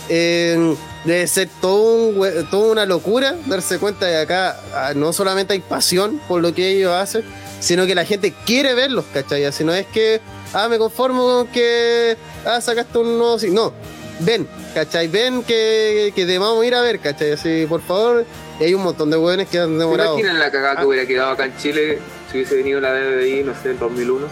Eh, 0.09 0.75
debe 1.05 1.27
ser 1.27 1.49
todo 1.61 1.81
un 1.81 2.47
toda 2.49 2.71
una 2.71 2.85
locura 2.85 3.35
darse 3.45 3.79
cuenta 3.79 4.05
de 4.05 4.17
acá 4.17 4.57
ah, 4.73 4.91
no 4.95 5.13
solamente 5.13 5.53
hay 5.53 5.59
pasión 5.59 6.19
por 6.27 6.41
lo 6.41 6.53
que 6.53 6.69
ellos 6.71 6.91
hacen, 6.93 7.23
sino 7.59 7.85
que 7.85 7.95
la 7.95 8.05
gente 8.05 8.33
quiere 8.45 8.73
verlos, 8.73 9.05
¿cachai? 9.13 9.45
Así 9.45 9.63
no 9.63 9.73
es 9.73 9.85
que, 9.87 10.19
ah, 10.53 10.67
me 10.67 10.77
conformo 10.77 11.25
con 11.25 11.47
que, 11.47 12.17
ah, 12.45 12.59
sacaste 12.59 12.97
un 12.97 13.17
nuevo... 13.17 13.39
sí, 13.39 13.49
No, 13.51 13.73
ven, 14.19 14.47
¿cachai? 14.73 15.07
Ven 15.07 15.43
que, 15.43 16.11
que 16.15 16.25
debamos 16.25 16.65
ir 16.65 16.75
a 16.75 16.81
ver, 16.81 16.99
¿cachai? 16.99 17.31
Así, 17.31 17.65
por 17.67 17.81
favor, 17.81 18.25
y 18.59 18.63
hay 18.65 18.73
un 18.73 18.83
montón 18.83 19.09
de 19.09 19.17
hueones 19.17 19.47
que 19.47 19.59
han 19.59 19.69
¿Se 19.73 19.77
demorado. 19.77 20.19
imaginan 20.19 20.39
la 20.39 20.51
cagada 20.51 20.81
que 20.81 20.85
hubiera 20.85 21.07
quedado 21.07 21.31
acá 21.31 21.45
en 21.45 21.57
Chile 21.57 21.99
si 22.29 22.37
hubiese 22.37 22.55
venido 22.55 22.81
la 22.81 22.91
BBI, 22.91 23.43
no 23.43 23.53
sé, 23.61 23.71
en 23.71 23.79
2001? 23.79 24.27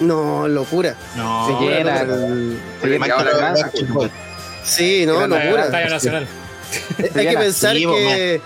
No, 0.00 0.48
locura. 0.48 0.96
No, 1.14 1.46
se 1.46 1.52
no, 1.52 1.70
el. 1.70 2.58
Se 2.80 2.88
Sí, 4.64 5.04
no, 5.06 5.26
locura. 5.26 5.68
Nacional. 5.88 6.26
Hay 7.14 7.26
que 7.26 7.36
pensar 7.36 7.74
Sí, 7.76 7.84
que, 7.84 8.40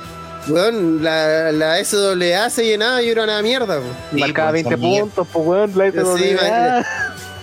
weón, 0.49 1.03
la, 1.03 1.53
la 1.53 1.85
SWA 1.85 2.49
se 2.51 2.65
llenaba 2.65 3.03
y 3.03 3.09
era 3.11 3.25
una 3.25 3.43
mierda. 3.43 3.81
Sí, 4.13 4.19
Marcaba 4.21 4.51
pues, 4.51 4.65
20 4.65 4.71
son 4.71 4.81
mierda. 4.81 5.01
puntos, 5.07 5.29
pues 5.33 5.47
weón, 5.47 5.73
la 5.77 5.91
Sí, 6.17 6.37
SWA. 6.37 6.87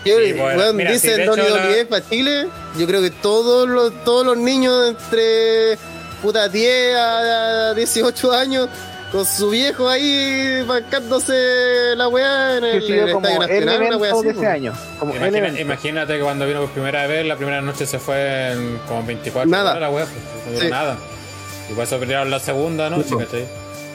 Yo, 0.04 0.18
Sí, 0.18 0.34
bueno, 0.34 0.60
weón, 0.60 0.76
mira, 0.78 0.92
dicen 0.94 1.16
sí, 1.16 1.22
hecho, 1.22 1.34
WWE 1.34 1.84
la- 1.84 1.90
para 1.90 2.10
Chile, 2.10 2.48
yo 2.78 2.88
creo 2.88 3.02
que 3.02 3.12
todos 3.12 3.70
los, 3.70 4.04
todos 4.04 4.26
los 4.26 4.38
niños 4.38 4.90
entre 4.90 5.78
puta 6.24 6.48
10 6.50 6.96
a 6.98 7.74
18 7.76 8.32
años 8.32 8.68
con 9.12 9.26
su 9.26 9.50
viejo 9.50 9.90
ahí 9.90 10.64
bancándose 10.66 11.96
la 11.98 12.08
weá 12.08 12.58
en 12.58 12.64
el, 12.64 12.92
el 12.92 13.12
como 13.12 13.28
Estadio 13.28 13.42
el 13.58 13.66
Nacional, 13.66 13.88
una 13.88 13.98
weá 13.98 14.12
así, 14.14 14.28
de 14.28 14.34
po. 14.34 14.40
ese 14.40 14.48
año. 14.48 14.74
Como 15.00 15.12
el 15.14 15.18
Imagina- 15.18 15.38
evento. 15.40 15.62
imagínate 15.62 16.18
que 16.18 16.24
cuando 16.24 16.48
vino 16.48 16.62
por 16.62 16.70
primera 16.72 17.08
vez, 17.08 17.26
la 17.26 17.36
primera 17.36 17.62
noche 17.62 17.86
se 17.86 18.00
fue 18.00 18.52
en 18.54 18.78
como 18.88 19.04
24 19.04 19.50
Nada. 19.50 19.76
horas, 19.76 19.92
weón, 19.94 20.08
pues, 20.46 20.56
no 20.56 20.62
Sí. 20.62 20.68
nada. 20.70 20.98
Y 21.70 21.74
por 21.74 21.84
eso 21.84 22.00
pelearon 22.00 22.32
la 22.32 22.40
segunda 22.40 22.90
noche, 22.90 23.10
Sí. 23.10 23.16
¿cachai? 23.18 23.46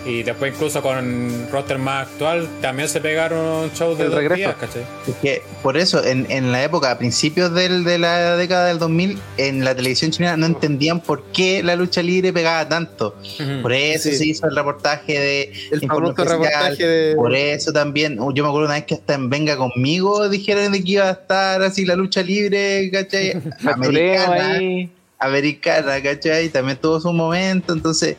Y 0.07 0.23
después 0.23 0.55
incluso 0.55 0.81
con 0.83 1.49
roster 1.51 1.79
más 1.79 2.07
actual 2.07 2.49
también 2.63 2.89
se 2.89 3.01
pegaron 3.01 3.71
shows 3.75 3.99
de 3.99 4.05
El 4.05 4.11
dos 4.11 4.19
regreso. 4.21 4.37
días, 4.37 4.55
¿cachai? 4.55 4.83
Es 5.09 5.15
que 5.17 5.43
por 5.65 5.77
eso, 5.77 6.05
en, 6.05 6.31
en 6.31 6.53
la 6.53 6.63
época, 6.63 6.93
a 6.93 6.99
principios 6.99 7.53
del, 7.53 7.83
de 7.83 7.99
la 7.99 8.37
década 8.37 8.67
del 8.69 8.79
2000, 8.79 9.19
en 9.39 9.65
la 9.65 9.75
televisión 9.75 10.13
chilena 10.13 10.37
no 10.37 10.47
entendían 10.47 11.01
por 11.01 11.25
qué 11.33 11.63
la 11.65 11.75
lucha 11.75 12.03
libre 12.03 12.33
pegaba 12.33 12.69
tanto. 12.69 13.17
Por 13.63 13.73
eso 13.73 14.09
Sí. 14.11 14.17
se 14.17 14.27
hizo 14.27 14.47
el 14.47 14.55
reportaje 14.55 15.19
de 15.19 15.53
El 15.73 15.81
famoso 15.81 16.15
reportaje 16.25 16.87
de. 16.87 17.17
Por 17.17 17.35
eso 17.35 17.73
también, 17.73 18.21
uh, 18.21 18.33
yo 18.33 18.45
me 18.45 18.49
acuerdo 18.51 18.67
una 18.69 18.77
vez 18.77 18.85
que 18.85 18.95
hasta 18.95 19.15
en 19.15 19.29
Venga 19.29 19.57
Conmigo 19.57 20.29
dijeron 20.29 20.71
de 20.71 20.85
que 20.85 20.91
iba 20.93 21.09
a 21.09 21.13
estar 21.13 21.63
así 21.63 21.85
la 21.85 21.97
lucha 21.97 22.23
libre, 22.23 22.89
¿cachai? 22.93 23.33
Americana, 23.67 24.53
ahí. 24.53 24.89
americana, 25.19 26.01
¿cachai? 26.03 26.49
También 26.51 26.79
tuvo 26.79 27.01
su 27.01 27.13
momento, 27.13 27.73
entonces 27.73 28.17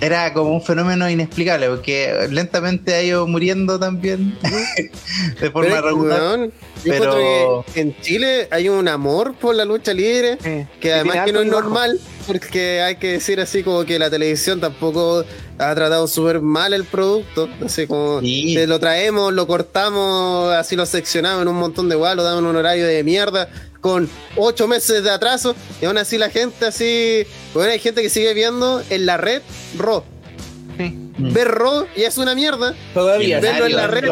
era 0.00 0.32
como 0.32 0.52
un 0.52 0.62
fenómeno 0.62 1.08
inexplicable, 1.08 1.68
porque 1.68 2.26
lentamente 2.30 2.94
ha 2.94 3.02
ido 3.02 3.26
muriendo 3.26 3.78
también 3.78 4.36
de 5.40 5.50
forma 5.50 5.70
Pero, 5.76 5.82
regular. 5.88 6.50
pero- 6.84 7.64
que 7.72 7.80
en 7.80 7.96
Chile 8.00 8.48
hay 8.50 8.68
un 8.68 8.88
amor 8.88 9.34
por 9.34 9.54
la 9.54 9.64
lucha 9.64 9.94
libre 9.94 10.36
Sí. 10.42 10.66
que 10.80 10.92
además 10.92 11.18
que 11.24 11.32
no 11.32 11.40
es 11.40 11.46
normal, 11.46 11.98
porque 12.26 12.82
hay 12.82 12.96
que 12.96 13.12
decir 13.12 13.40
así 13.40 13.62
como 13.62 13.84
que 13.84 13.98
la 13.98 14.10
televisión 14.10 14.60
tampoco 14.60 15.24
ha 15.58 15.74
tratado 15.74 16.06
súper 16.08 16.40
mal 16.40 16.74
el 16.74 16.84
producto, 16.84 17.48
así 17.64 17.86
como 17.86 18.20
Sí. 18.20 18.54
te 18.54 18.66
lo 18.66 18.78
traemos, 18.80 19.32
lo 19.32 19.46
cortamos, 19.46 20.52
así 20.54 20.74
lo 20.76 20.84
seccionamos 20.86 21.42
en 21.42 21.48
un 21.48 21.56
montón 21.56 21.88
de 21.88 21.94
guas, 21.94 22.16
lo 22.16 22.22
damos 22.24 22.40
en 22.42 22.46
un 22.48 22.56
horario 22.56 22.86
de 22.86 23.02
mierda, 23.04 23.48
con 23.84 24.08
ocho 24.36 24.66
meses 24.66 25.04
de 25.04 25.10
atraso, 25.10 25.54
y 25.82 25.84
aún 25.84 25.98
así 25.98 26.16
la 26.16 26.30
gente 26.30 26.64
así, 26.64 27.26
bueno, 27.52 27.70
hay 27.70 27.78
gente 27.78 28.00
que 28.00 28.08
sigue 28.08 28.32
viendo 28.32 28.82
en 28.88 29.04
la 29.04 29.18
red 29.18 29.42
Raw. 29.76 30.02
Sí. 30.78 30.96
Ver 31.18 31.48
Raw 31.48 31.86
y 31.94 32.00
es 32.04 32.16
una 32.16 32.34
mierda, 32.34 32.74
Todavía. 32.94 33.40
Verlo 33.40 33.66
en 33.66 33.76
la 33.76 33.86
red, 33.88 34.08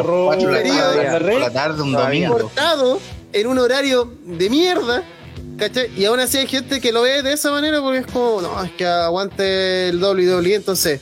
cortado 2.42 3.00
en 3.32 3.46
un 3.46 3.58
horario 3.58 4.12
de 4.26 4.50
mierda. 4.50 5.04
¿Cachai? 5.58 5.90
Y 5.96 6.04
aún 6.04 6.20
así 6.20 6.36
hay 6.36 6.46
gente 6.46 6.78
que 6.78 6.92
lo 6.92 7.00
ve 7.00 7.22
de 7.22 7.32
esa 7.32 7.50
manera 7.50 7.80
porque 7.80 8.00
es 8.00 8.06
como, 8.06 8.42
no, 8.42 8.62
es 8.62 8.72
que 8.72 8.84
aguante 8.84 9.88
el 9.88 10.02
WWE. 10.02 10.54
Entonces, 10.54 11.00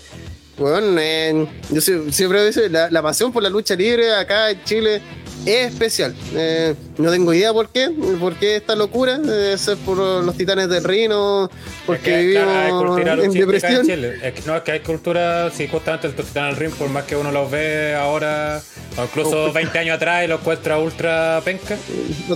bueno, 0.57 0.97
eh, 1.01 1.47
yo 1.71 1.81
sie- 1.81 2.13
siempre 2.13 2.49
digo, 2.51 2.69
la, 2.71 2.89
la 2.89 3.03
pasión 3.03 3.33
por 3.33 3.43
la 3.43 3.49
lucha 3.51 3.75
libre 3.75 4.15
acá 4.15 4.51
en 4.51 4.63
Chile 4.65 5.03
es 5.47 5.73
especial. 5.73 6.15
Eh, 6.35 6.75
no 6.99 7.11
tengo 7.11 7.33
idea 7.35 7.53
por 7.53 7.69
qué, 7.71 7.89
por 8.19 8.35
qué 8.37 8.57
esta 8.57 8.75
locura. 8.77 9.19
Debe 9.19 9.57
ser 9.59 9.77
por 9.79 9.97
los 9.99 10.37
titanes 10.37 10.69
del 10.69 10.85
Rino, 10.85 11.51
porque 11.87 12.11
Es 12.11 12.17
que, 12.17 12.23
vivimos 12.27 12.45
claro, 12.45 12.61
hay 12.65 12.71
cultura 12.87 13.13
en 13.25 13.33
depresión. 13.33 13.75
en 13.81 13.87
Chile. 13.87 14.15
Es 14.23 14.33
que, 14.35 14.43
no, 14.47 14.57
es 14.57 14.63
que 14.63 14.73
hay 14.73 14.81
cultura, 14.81 15.51
sí, 15.51 15.69
justamente 15.69 16.07
el 16.07 16.15
Titán 16.15 16.45
al 16.45 16.57
Ring, 16.57 16.73
por 16.73 16.89
más 16.89 17.05
que 17.05 17.17
uno 17.17 17.33
los 17.33 17.51
ve 17.51 17.95
ahora, 17.95 18.61
o 18.97 19.03
incluso 19.05 19.53
20 19.53 19.79
años 19.79 19.97
atrás 19.97 20.25
y 20.25 20.29
los 20.29 20.41
encuentra 20.41 20.79
ultra 20.79 21.41
penca, 21.45 21.77
sí. 21.77 22.27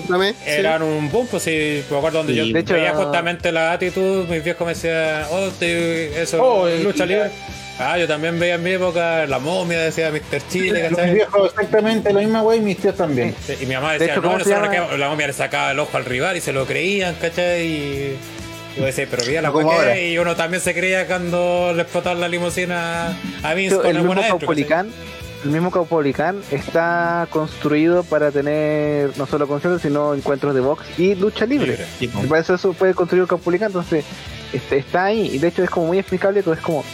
eran 0.46 0.82
un 0.82 1.10
boom, 1.10 1.26
pues 1.30 1.42
sí, 1.42 1.82
me 1.90 1.96
acuerdo 1.98 2.18
donde 2.18 2.32
Sí, 2.34 2.52
yo 2.52 2.58
hecho, 2.58 2.74
veía 2.74 2.92
no- 2.92 3.02
justamente 3.04 3.52
la 3.52 3.72
actitud, 3.72 4.26
mis 4.28 4.42
viejos 4.42 4.66
me 4.66 4.74
decían, 4.74 5.24
oh, 5.30 5.48
te- 5.58 6.22
eso, 6.22 6.42
Oh, 6.42 6.68
lucha 6.82 7.04
y- 7.04 7.08
libre. 7.08 7.30
Ah, 7.78 7.98
yo 7.98 8.06
también 8.06 8.38
veía 8.38 8.54
en 8.54 8.62
mi 8.62 8.70
época 8.70 9.26
la 9.26 9.38
momia, 9.40 9.80
decía 9.80 10.10
Mr. 10.10 10.40
Chile, 10.48 10.88
¿cachai? 10.88 11.14
viejos 11.14 11.50
exactamente 11.50 12.12
la 12.12 12.20
misma 12.20 12.42
wey, 12.42 12.60
mis 12.60 12.78
tíos 12.78 12.96
también. 12.96 13.34
Sí, 13.44 13.56
Y 13.60 13.66
mi 13.66 13.74
mamá 13.74 13.92
De 13.94 13.98
decía, 13.98 14.12
hecho, 14.14 14.22
no, 14.22 14.28
¿cómo 14.28 14.38
no 14.38 14.44
llama? 14.44 14.70
que 14.70 14.96
la 14.96 15.08
momia 15.08 15.26
le 15.26 15.32
sacaba 15.32 15.72
el 15.72 15.78
ojo 15.80 15.96
al 15.96 16.04
rival 16.04 16.36
y 16.36 16.40
se 16.40 16.52
lo 16.52 16.66
creían, 16.66 17.16
¿cachai? 17.16 17.66
Y 17.66 18.16
yo 18.76 18.84
decía, 18.84 19.08
pero 19.10 19.24
vi 19.24 19.34
la 19.34 19.92
es", 19.92 20.12
y 20.12 20.18
uno 20.18 20.36
también 20.36 20.60
se 20.62 20.72
creía 20.72 21.06
cuando 21.08 21.72
le 21.74 21.82
explotaron 21.82 22.20
la 22.20 22.28
limusina 22.28 23.16
a 23.42 23.54
Vince 23.54 23.74
Esto, 23.76 23.82
con 23.88 23.96
el 23.96 24.02
mismo 24.02 24.22
Caupolicán, 24.22 24.90
el 25.44 25.50
mismo 25.50 25.70
Caupolicán 25.72 26.40
está 26.52 27.26
construido 27.30 28.04
para 28.04 28.30
tener 28.30 29.10
no 29.18 29.26
solo 29.26 29.48
conciertos, 29.48 29.82
sino 29.82 30.14
encuentros 30.14 30.54
de 30.54 30.60
box 30.60 30.86
y 30.96 31.16
lucha 31.16 31.44
libre. 31.44 31.72
Libre. 31.72 31.86
Y 32.00 32.26
para 32.28 32.40
eso, 32.40 32.54
eso 32.54 32.72
puede 32.72 32.94
construir 32.94 33.26
Caupolicán, 33.26 33.66
entonces 33.66 34.04
este, 34.52 34.78
está 34.78 35.06
ahí 35.06 35.30
y 35.32 35.38
de 35.38 35.48
hecho 35.48 35.64
es 35.64 35.70
como 35.70 35.88
muy 35.88 35.98
explicable, 35.98 36.42
todo 36.42 36.54
es 36.54 36.60
como 36.60 36.84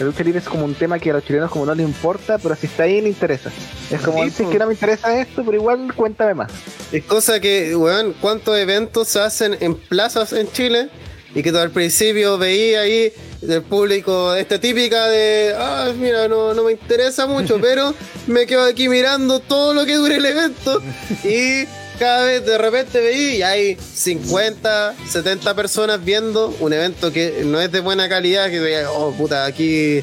la 0.00 0.06
lucha 0.06 0.24
libre 0.24 0.38
es 0.40 0.48
como 0.48 0.64
un 0.64 0.74
tema 0.74 0.98
que 0.98 1.10
a 1.10 1.12
los 1.12 1.24
chilenos 1.24 1.50
como 1.50 1.66
no 1.66 1.74
les 1.74 1.86
importa, 1.86 2.38
pero 2.38 2.56
si 2.56 2.66
está 2.66 2.84
ahí 2.84 3.02
le 3.02 3.10
interesa. 3.10 3.50
Es 3.90 4.00
como, 4.00 4.24
Sí, 4.24 4.30
si 4.30 4.42
es 4.42 4.46
po. 4.46 4.52
que 4.52 4.58
no 4.58 4.66
me 4.66 4.72
interesa 4.72 5.20
esto, 5.20 5.44
pero 5.44 5.56
igual 5.58 5.92
cuéntame 5.94 6.32
más. 6.32 6.50
Es 6.90 7.04
cosa 7.04 7.38
que, 7.38 7.76
weón, 7.76 8.14
cuántos 8.18 8.56
eventos 8.56 9.08
se 9.08 9.20
hacen 9.20 9.56
en 9.60 9.74
plazas 9.74 10.32
en 10.32 10.50
Chile 10.52 10.88
y 11.34 11.42
que 11.42 11.52
todo 11.52 11.60
al 11.60 11.70
principio 11.70 12.38
veía 12.38 12.80
ahí 12.80 13.12
del 13.42 13.62
público 13.62 14.34
esta 14.34 14.58
típica 14.58 15.06
de, 15.06 15.54
ah, 15.56 15.92
mira, 15.96 16.28
no, 16.28 16.54
no 16.54 16.64
me 16.64 16.72
interesa 16.72 17.26
mucho, 17.26 17.58
pero 17.60 17.94
me 18.26 18.46
quedo 18.46 18.64
aquí 18.64 18.88
mirando 18.88 19.38
todo 19.40 19.74
lo 19.74 19.84
que 19.84 19.96
dure 19.96 20.16
el 20.16 20.24
evento 20.24 20.82
y 21.24 21.66
cada 22.00 22.24
vez 22.24 22.46
de 22.46 22.56
repente 22.56 22.98
veí 22.98 23.36
y 23.36 23.42
hay 23.42 23.76
50, 23.76 24.94
70 25.06 25.54
personas 25.54 26.02
viendo 26.02 26.48
un 26.58 26.72
evento 26.72 27.12
que 27.12 27.42
no 27.44 27.60
es 27.60 27.70
de 27.70 27.80
buena 27.80 28.08
calidad, 28.08 28.48
que 28.48 28.86
oh, 28.86 29.12
puta, 29.12 29.44
aquí, 29.44 30.02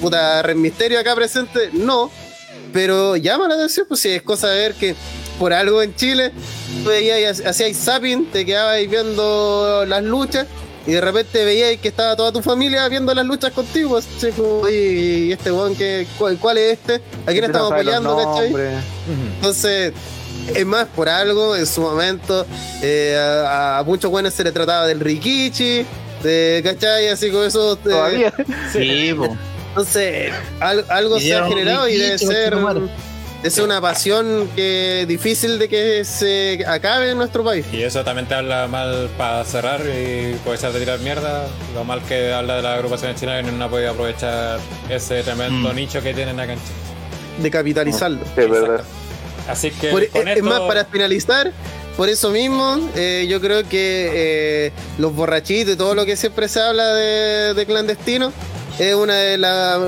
puta, 0.00 0.40
Red 0.40 0.56
Misterio 0.56 0.98
acá 0.98 1.14
presente, 1.14 1.68
no, 1.74 2.10
pero 2.72 3.16
llama 3.16 3.48
la 3.48 3.56
atención, 3.56 3.84
pues 3.86 4.00
si 4.00 4.08
es 4.08 4.22
cosa 4.22 4.48
de 4.48 4.60
ver 4.60 4.74
que 4.76 4.94
por 5.38 5.52
algo 5.52 5.82
en 5.82 5.94
Chile, 5.94 6.32
tú 6.82 6.88
veías, 6.88 7.44
hacías 7.44 7.76
zapping, 7.76 8.30
te 8.30 8.46
quedabas 8.46 8.76
ahí 8.76 8.86
viendo 8.86 9.84
las 9.86 10.02
luchas 10.02 10.46
y 10.86 10.92
de 10.92 11.02
repente 11.02 11.44
veías 11.44 11.78
que 11.82 11.88
estaba 11.88 12.16
toda 12.16 12.32
tu 12.32 12.40
familia 12.40 12.88
viendo 12.88 13.12
las 13.12 13.26
luchas 13.26 13.52
contigo. 13.52 13.98
Así 13.98 14.30
como, 14.30 14.66
¿y 14.70 15.32
este 15.32 15.52
weón 15.52 15.76
que, 15.76 16.06
cuál, 16.16 16.38
cuál 16.38 16.56
es 16.58 16.78
este? 16.78 16.94
¿A 16.94 17.32
quién 17.32 17.44
Empiezan 17.44 17.50
estamos 17.50 17.72
apoyando, 17.72 18.16
cachai? 18.16 18.54
Entonces, 19.36 19.92
es 20.54 20.66
más, 20.66 20.86
por 20.94 21.08
algo, 21.08 21.56
en 21.56 21.66
su 21.66 21.80
momento, 21.80 22.46
eh, 22.82 23.16
a, 23.18 23.78
a 23.78 23.82
muchos 23.84 24.10
buenos 24.10 24.34
se 24.34 24.44
le 24.44 24.52
trataba 24.52 24.86
del 24.86 25.00
Rikichi, 25.00 25.84
de, 26.22 26.60
¿cachai? 26.64 27.08
Así 27.08 27.30
como 27.30 27.44
eso. 27.44 27.74
eh, 27.74 27.78
Todavía. 27.82 28.32
Sí, 28.72 29.12
po. 29.16 29.36
entonces, 29.70 30.32
al- 30.60 30.84
algo 30.88 31.18
se 31.20 31.34
ha 31.34 31.46
generado 31.46 31.88
y 31.88 31.96
debe 31.96 32.18
ser, 32.18 32.54
ser 33.50 33.62
una 33.64 33.80
pasión 33.80 34.48
que 34.56 35.04
difícil 35.06 35.58
de 35.58 35.68
que 35.68 36.04
se 36.04 36.64
acabe 36.66 37.10
en 37.12 37.18
nuestro 37.18 37.44
país. 37.44 37.64
Y 37.72 37.82
eso 37.82 38.02
también 38.02 38.26
te 38.26 38.34
habla 38.34 38.66
mal 38.66 39.08
para 39.16 39.44
cerrar 39.44 39.82
y 39.82 40.34
puede 40.44 40.58
ser 40.58 40.72
de 40.72 40.80
tirar 40.80 40.98
mierda. 41.00 41.46
Lo 41.74 41.84
mal 41.84 42.00
que 42.08 42.32
habla 42.32 42.56
de 42.56 42.62
la 42.62 42.74
agrupación 42.74 43.14
chilena 43.14 43.42
que 43.48 43.52
no 43.54 43.64
ha 43.64 43.68
podido 43.68 43.90
aprovechar 43.92 44.58
ese 44.88 45.22
tremendo 45.22 45.72
Mm. 45.72 45.76
nicho 45.76 46.02
que 46.02 46.12
tienen 46.14 46.40
acá 46.40 46.54
en 46.54 46.58
Chile. 46.58 47.42
de 47.42 47.50
capitalizarlo. 47.50 48.18
Sí, 48.34 48.40
es 48.40 48.50
verdad. 48.50 48.80
Así 49.48 49.70
que 49.70 49.90
Por- 49.90 50.08
con 50.08 50.28
es 50.28 50.36
esto, 50.38 50.48
más, 50.48 50.60
para 50.62 50.84
finalizar, 50.84 51.52
por 51.96 52.08
eso 52.08 52.30
mismo, 52.30 52.78
eh, 52.94 53.26
yo 53.28 53.40
creo 53.40 53.66
que 53.68 54.10
eh, 54.12 54.72
los 54.98 55.14
borrachitos 55.14 55.74
y 55.74 55.76
todo 55.76 55.94
lo 55.94 56.04
que 56.04 56.16
siempre 56.16 56.48
se 56.48 56.60
habla 56.60 56.92
de, 56.94 57.54
de 57.54 57.66
clandestino 57.66 58.32
es 58.78 58.94
una 58.94 59.14
de 59.14 59.38
las 59.38 59.78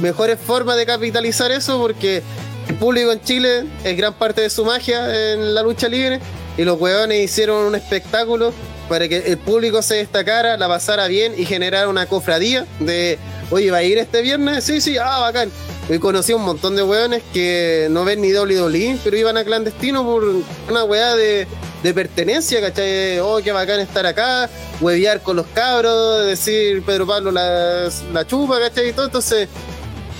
mejores 0.00 0.38
formas 0.38 0.76
de 0.76 0.86
capitalizar 0.86 1.50
eso 1.50 1.80
porque 1.80 2.22
el 2.68 2.74
público 2.76 3.10
en 3.10 3.20
Chile 3.22 3.64
es 3.82 3.96
gran 3.96 4.14
parte 4.14 4.42
de 4.42 4.50
su 4.50 4.64
magia 4.64 5.32
en 5.32 5.54
la 5.54 5.62
lucha 5.62 5.88
libre 5.88 6.20
y 6.56 6.62
los 6.64 6.80
huevones 6.80 7.24
hicieron 7.24 7.64
un 7.64 7.74
espectáculo 7.74 8.52
para 8.88 9.08
que 9.08 9.16
el 9.18 9.38
público 9.38 9.82
se 9.82 9.96
destacara, 9.96 10.56
la 10.56 10.68
pasara 10.68 11.08
bien 11.08 11.34
y 11.36 11.44
generara 11.44 11.88
una 11.88 12.06
cofradía 12.06 12.64
de, 12.78 13.18
oye, 13.50 13.70
¿va 13.70 13.78
a 13.78 13.82
ir 13.82 13.98
este 13.98 14.22
viernes? 14.22 14.64
Sí, 14.64 14.80
sí, 14.80 14.96
ah, 14.98 15.20
bacán. 15.20 15.50
Y 15.88 15.98
conocí 15.98 16.32
un 16.32 16.42
montón 16.42 16.74
de 16.74 16.82
weones 16.82 17.22
que 17.32 17.86
no 17.90 18.04
ven 18.04 18.20
ni 18.20 18.32
WWE, 18.32 18.98
pero 19.04 19.16
iban 19.16 19.36
a 19.36 19.44
clandestino 19.44 20.04
por 20.04 20.24
una 20.68 20.84
weá 20.84 21.14
de, 21.14 21.46
de 21.82 21.94
pertenencia, 21.94 22.60
¿cachai? 22.60 23.20
Oh, 23.20 23.38
qué 23.42 23.52
bacán 23.52 23.78
estar 23.78 24.04
acá, 24.04 24.50
huevear 24.80 25.22
con 25.22 25.36
los 25.36 25.46
cabros, 25.46 26.26
decir 26.26 26.82
Pedro 26.82 27.06
Pablo 27.06 27.30
la, 27.30 27.88
la 28.12 28.26
chupa, 28.26 28.58
¿cachai? 28.58 28.88
Y 28.88 28.92
todo. 28.92 29.06
Entonces, 29.06 29.48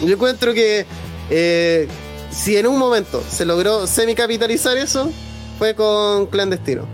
yo 0.00 0.14
encuentro 0.14 0.54
que 0.54 0.86
eh, 1.30 1.88
si 2.30 2.56
en 2.56 2.66
un 2.66 2.78
momento 2.78 3.22
se 3.28 3.44
logró 3.44 3.86
semicapitalizar 3.86 4.76
eso, 4.76 5.10
fue 5.58 5.74
con 5.74 6.26
clandestino. 6.26 6.86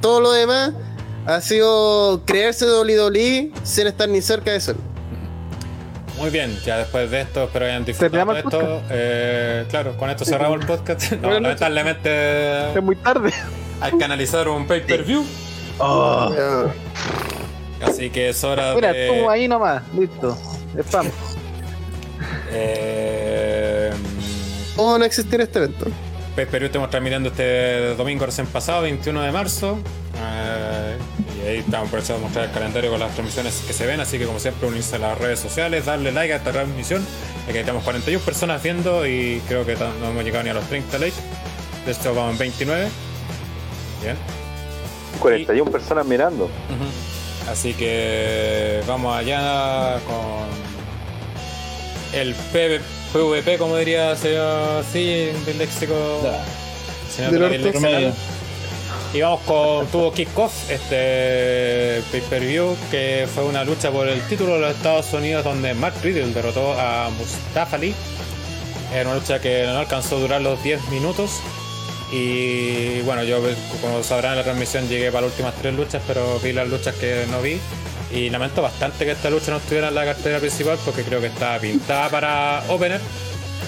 Todo 0.00 0.20
lo 0.20 0.32
demás 0.32 0.72
ha 1.26 1.40
sido 1.40 2.22
creerse 2.24 2.64
WWE 2.66 3.50
sin 3.64 3.86
estar 3.86 4.08
ni 4.08 4.22
cerca 4.22 4.52
de 4.52 4.58
eso. 4.58 4.74
Muy 6.16 6.30
bien, 6.30 6.56
ya 6.64 6.78
después 6.78 7.10
de 7.10 7.22
esto, 7.22 7.44
espero 7.44 7.66
hayan 7.66 7.84
disfrutado 7.84 8.10
¿Terminamos 8.26 8.34
de 8.34 8.40
esto. 8.58 8.82
Eh, 8.90 9.64
claro, 9.68 9.96
con 9.96 10.10
esto 10.10 10.24
cerramos 10.24 10.60
el 10.60 10.66
podcast. 10.66 11.12
No, 11.20 11.30
lamentablemente 11.30 12.70
Es 12.76 12.82
muy 12.82 12.96
tarde. 12.96 13.32
hay 13.80 13.92
que 13.98 14.04
analizar 14.04 14.48
un 14.48 14.66
pay-per-view. 14.66 15.24
Ya. 15.78 16.74
Así 17.86 18.10
que 18.10 18.28
es 18.30 18.44
hora 18.44 18.74
Mira, 18.74 18.92
de. 18.92 19.08
tú 19.08 19.28
ahí 19.28 19.48
nomás, 19.48 19.82
listo. 19.92 20.38
Spam. 20.78 21.08
Eh, 22.52 23.90
¿Cómo 24.76 24.96
no 24.98 25.04
existir 25.04 25.40
este 25.40 25.58
evento? 25.58 25.86
Pay 26.34 26.46
Per 26.46 26.58
View 26.58 26.66
estamos 26.66 26.90
transmitiendo 26.90 27.28
este 27.28 27.94
domingo 27.94 28.26
recién 28.26 28.48
pasado, 28.48 28.82
21 28.82 29.22
de 29.22 29.30
marzo. 29.30 29.78
Eh, 30.16 30.98
y 31.38 31.46
ahí 31.46 31.58
estamos 31.58 31.88
por 31.90 32.00
eso 32.00 32.18
mostrar 32.18 32.46
el 32.46 32.50
calendario 32.50 32.90
con 32.90 32.98
las 32.98 33.12
transmisiones 33.12 33.62
que 33.64 33.72
se 33.72 33.86
ven. 33.86 34.00
Así 34.00 34.18
que, 34.18 34.26
como 34.26 34.40
siempre, 34.40 34.66
unirse 34.66 34.96
a 34.96 34.98
las 34.98 35.16
redes 35.16 35.38
sociales, 35.38 35.86
darle 35.86 36.10
like 36.10 36.32
a 36.32 36.36
esta 36.36 36.50
transmisión. 36.50 37.06
Ya 37.46 37.52
que 37.52 37.60
tenemos 37.60 37.84
41 37.84 38.24
personas 38.24 38.60
viendo 38.60 39.06
y 39.06 39.40
creo 39.46 39.64
que 39.64 39.76
no 39.76 40.10
hemos 40.10 40.24
llegado 40.24 40.42
ni 40.42 40.50
a 40.50 40.54
los 40.54 40.64
30 40.64 40.98
likes. 40.98 41.16
De 41.86 41.92
hecho, 41.92 42.12
vamos 42.12 42.32
en 42.32 42.38
29. 42.38 42.88
Bien. 44.02 44.16
41 45.20 45.70
personas 45.70 46.04
mirando. 46.04 46.50
Así 47.48 47.74
que 47.74 48.82
vamos 48.88 49.16
allá 49.16 50.00
con 50.04 50.83
el 52.14 52.34
PV 52.34 52.80
PVP, 53.12 53.58
como 53.58 53.76
diría 53.76 54.16
señor 54.16 54.84
sí, 54.92 55.30
del 55.46 55.58
léxico. 55.58 55.94
Del. 56.22 58.12
Y 59.12 59.20
vamos 59.20 59.40
con 59.42 59.86
tuvo 59.86 60.12
kickoff 60.12 60.68
este 60.68 62.02
pay-per-view 62.10 62.76
que 62.90 63.28
fue 63.32 63.44
una 63.44 63.62
lucha 63.62 63.92
por 63.92 64.08
el 64.08 64.20
título 64.22 64.54
de 64.54 64.60
los 64.60 64.70
Estados 64.72 65.12
Unidos 65.12 65.44
donde 65.44 65.72
Mark 65.74 65.94
Riddle 66.02 66.32
derrotó 66.32 66.72
a 66.72 67.10
Mustafa 67.10 67.76
Ali. 67.76 67.94
Era 68.92 69.10
una 69.10 69.20
lucha 69.20 69.40
que 69.40 69.62
no 69.66 69.78
alcanzó 69.78 70.16
a 70.16 70.20
durar 70.20 70.40
los 70.40 70.60
10 70.64 70.88
minutos. 70.88 71.40
Y 72.10 73.00
bueno, 73.02 73.22
yo 73.22 73.40
como 73.80 74.02
sabrán 74.02 74.32
en 74.32 74.38
la 74.38 74.44
transmisión 74.44 74.88
llegué 74.88 75.12
para 75.12 75.26
las 75.26 75.32
últimas 75.32 75.54
tres 75.54 75.74
luchas, 75.74 76.02
pero 76.06 76.40
vi 76.40 76.52
las 76.52 76.68
luchas 76.68 76.96
que 76.96 77.26
no 77.30 77.40
vi. 77.40 77.60
Y 78.14 78.30
lamento 78.30 78.62
bastante 78.62 79.04
que 79.04 79.10
esta 79.10 79.28
lucha 79.28 79.50
no 79.50 79.56
estuviera 79.56 79.88
en 79.88 79.94
la 79.94 80.04
cartera 80.04 80.38
principal 80.38 80.78
porque 80.84 81.02
creo 81.02 81.20
que 81.20 81.26
estaba 81.26 81.58
pintada 81.58 82.08
para 82.08 82.62
opener. 82.68 83.00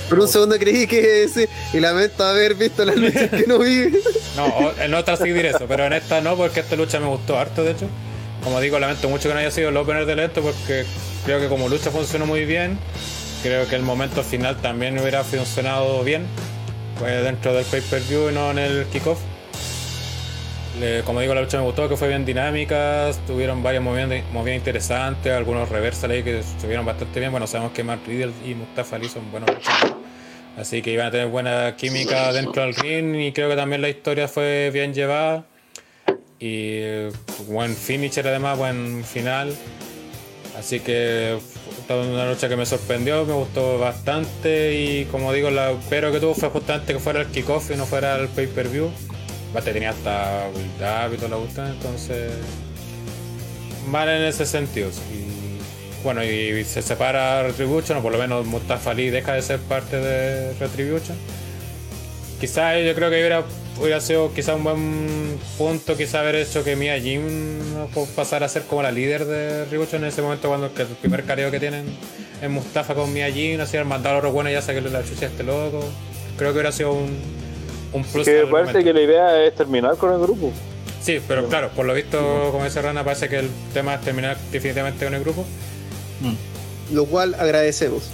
Por 0.08 0.20
un 0.20 0.28
segundo 0.28 0.56
creí 0.56 0.86
que 0.86 1.26
sí, 1.28 1.46
y 1.72 1.80
lamento 1.80 2.24
haber 2.24 2.54
visto 2.54 2.84
las 2.84 2.96
luchas 2.96 3.28
que 3.30 3.44
no 3.46 3.58
vi. 3.58 3.92
No, 4.36 4.70
en 4.78 4.92
otras 4.92 5.18
sí 5.20 5.30
diré 5.30 5.48
eso, 5.48 5.64
pero 5.66 5.86
en 5.86 5.94
esta 5.94 6.20
no, 6.20 6.36
porque 6.36 6.60
esta 6.60 6.76
lucha 6.76 7.00
me 7.00 7.06
gustó 7.06 7.38
harto, 7.38 7.64
de 7.64 7.70
hecho. 7.70 7.88
Como 8.44 8.60
digo, 8.60 8.78
lamento 8.78 9.08
mucho 9.08 9.28
que 9.28 9.34
no 9.34 9.40
haya 9.40 9.50
sido 9.50 9.70
el 9.70 9.76
opener 9.78 10.04
del 10.04 10.18
evento 10.18 10.42
porque 10.42 10.84
creo 11.24 11.40
que 11.40 11.48
como 11.48 11.70
lucha 11.70 11.90
funcionó 11.90 12.26
muy 12.26 12.44
bien. 12.44 12.78
Creo 13.42 13.66
que 13.66 13.76
el 13.76 13.82
momento 13.82 14.22
final 14.22 14.60
también 14.60 14.98
hubiera 14.98 15.24
funcionado 15.24 16.04
bien. 16.04 16.26
Pues 16.98 17.24
dentro 17.24 17.54
del 17.54 17.64
pay-per-view 17.64 18.28
y 18.28 18.34
no 18.34 18.50
en 18.50 18.58
el 18.58 18.84
kickoff. 18.92 19.18
Le- 20.80 21.02
como 21.04 21.20
digo, 21.20 21.34
la 21.34 21.40
lucha 21.40 21.58
me 21.58 21.64
gustó, 21.64 21.88
que 21.88 21.96
fue 21.96 22.08
bien 22.08 22.24
dinámica, 22.24 23.10
tuvieron 23.26 23.62
varios 23.62 23.82
movimientos, 23.82 24.56
interesantes, 24.56 25.32
algunos 25.32 25.68
reversal 25.68 26.10
ahí 26.10 26.22
que 26.22 26.40
estuvieron 26.40 26.84
bastante 26.84 27.18
bien. 27.18 27.30
Bueno, 27.32 27.46
sabemos 27.46 27.72
que 27.72 27.82
Mark 27.82 28.00
Riddle 28.06 28.32
y 28.44 28.54
Mustafa 28.54 28.96
Ali 28.96 29.08
son 29.08 29.30
buenos 29.30 29.48
luchadores. 29.50 29.92
Así 30.58 30.82
que 30.82 30.90
iban 30.90 31.06
a 31.06 31.10
tener 31.10 31.28
buena 31.28 31.76
química 31.76 32.32
dentro 32.32 32.62
del 32.62 32.74
ring 32.74 33.14
y 33.14 33.32
creo 33.32 33.48
que 33.48 33.56
también 33.56 33.82
la 33.82 33.88
historia 33.88 34.26
fue 34.28 34.70
bien 34.72 34.92
llevada. 34.94 35.44
Y 36.38 36.80
buen 37.46 37.74
finisher 37.74 38.26
además, 38.28 38.58
buen 38.58 39.04
final. 39.04 39.54
Así 40.58 40.80
que 40.80 41.36
fue 41.86 42.00
una 42.08 42.28
lucha 42.30 42.48
que 42.48 42.56
me 42.56 42.64
sorprendió, 42.66 43.24
me 43.26 43.34
gustó 43.34 43.78
bastante 43.78 44.74
y 44.74 45.04
como 45.06 45.32
digo, 45.32 45.50
la 45.50 45.74
pero 45.90 46.10
que 46.12 46.20
tuvo 46.20 46.34
fue 46.34 46.48
justamente 46.48 46.94
que 46.94 46.98
fuera 46.98 47.20
el 47.20 47.26
kickoff 47.28 47.70
y 47.70 47.76
no 47.76 47.84
fuera 47.86 48.16
el 48.16 48.28
pay-per-view. 48.28 48.90
Aparte 49.56 49.72
tenía 49.72 49.88
hasta 49.88 50.50
build-up 50.54 51.14
y 51.14 51.16
toda 51.16 51.28
la 51.30 51.36
cuestión, 51.38 51.68
entonces 51.68 52.30
mal 53.88 54.06
en 54.06 54.24
ese 54.24 54.44
sentido. 54.44 54.90
Y 55.10 56.04
bueno, 56.04 56.22
y 56.22 56.62
se 56.64 56.82
separa 56.82 57.42
Retribution, 57.42 57.96
o 57.96 58.02
por 58.02 58.12
lo 58.12 58.18
menos 58.18 58.44
Mustafa 58.44 58.90
Ali 58.90 59.08
deja 59.08 59.32
de 59.32 59.40
ser 59.40 59.58
parte 59.60 59.96
de 59.96 60.52
Retribution. 60.60 61.16
Quizás 62.38 62.84
yo 62.84 62.94
creo 62.94 63.08
que 63.08 63.16
hubiera, 63.16 63.44
hubiera 63.80 63.98
sido 64.02 64.30
quizá 64.34 64.56
un 64.56 64.64
buen 64.64 65.38
punto, 65.56 65.96
quizá 65.96 66.20
haber 66.20 66.34
hecho 66.34 66.62
que 66.62 66.76
Mia 66.76 67.00
Jim 67.00 67.22
pasara 68.14 68.44
a 68.44 68.50
ser 68.50 68.64
como 68.64 68.82
la 68.82 68.92
líder 68.92 69.24
de 69.24 69.60
Retribution 69.64 70.02
en 70.02 70.08
ese 70.08 70.20
momento 70.20 70.48
cuando 70.48 70.66
el 70.66 70.86
primer 71.00 71.24
careo 71.24 71.50
que 71.50 71.60
tienen 71.60 71.86
es 72.42 72.50
Mustafa 72.50 72.94
con 72.94 73.10
Mia 73.10 73.32
Jim, 73.32 73.58
así 73.58 73.78
han 73.78 73.88
mandado 73.88 74.18
a 74.18 74.20
los 74.20 74.34
buenos 74.34 74.52
ya 74.52 74.60
sacarle 74.60 74.90
la 74.90 75.02
chucha 75.02 75.24
este 75.24 75.44
loco. 75.44 75.82
Creo 76.36 76.50
que 76.50 76.58
hubiera 76.58 76.72
sido 76.72 76.92
un, 76.92 77.45
un 77.92 78.04
plus. 78.04 78.24
Que 78.24 78.40
al 78.40 78.48
parece 78.48 78.72
momento. 78.72 78.84
que 78.84 78.92
la 78.92 79.00
idea 79.02 79.44
es 79.44 79.54
terminar 79.54 79.96
con 79.96 80.12
el 80.12 80.18
grupo. 80.20 80.52
Sí, 81.00 81.20
pero 81.26 81.46
claro, 81.46 81.70
por 81.76 81.84
lo 81.86 81.94
visto, 81.94 82.48
como 82.50 82.64
dice 82.64 82.82
Rana, 82.82 83.04
parece 83.04 83.28
que 83.28 83.38
el 83.38 83.48
tema 83.72 83.94
es 83.94 84.00
terminar 84.00 84.36
definitivamente 84.50 85.04
con 85.04 85.14
el 85.14 85.20
grupo. 85.22 85.44
Lo 86.92 87.04
cual 87.06 87.34
agradecemos. 87.38 88.10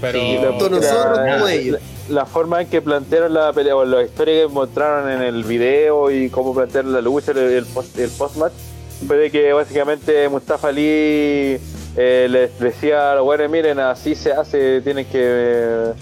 Pero 0.00 0.18
Sí, 0.20 0.38
tanto 0.42 0.68
nosotros 0.70 1.18
La- 1.18 1.34
como 1.34 1.48
ellos. 1.48 1.78
La, 2.08 2.14
la 2.20 2.26
forma 2.26 2.60
en 2.62 2.68
que 2.68 2.82
plantearon 2.82 3.32
la 3.34 3.52
pelea, 3.52 3.74
o 3.76 3.84
la 3.84 4.02
historia 4.02 4.42
que 4.42 4.48
mostraron 4.48 5.10
en 5.10 5.22
el 5.22 5.44
video 5.44 6.10
y 6.10 6.28
cómo 6.30 6.54
plantearon 6.54 6.92
la 6.92 7.00
lucha, 7.00 7.32
el, 7.32 7.38
el 7.38 7.64
post, 7.66 7.98
el 7.98 8.10
post-match, 8.10 8.52
fue 9.06 9.16
de 9.16 9.30
que 9.30 9.52
básicamente 9.52 10.28
Mustafa 10.28 10.68
Ali 10.68 11.58
eh, 11.96 12.26
les 12.30 12.58
decía 12.58 13.12
a 13.12 13.14
los 13.16 13.24
buenos, 13.24 13.50
miren, 13.50 13.78
así 13.80 14.14
se 14.14 14.32
hace, 14.32 14.80
tienen 14.82 15.06
que 15.06 15.92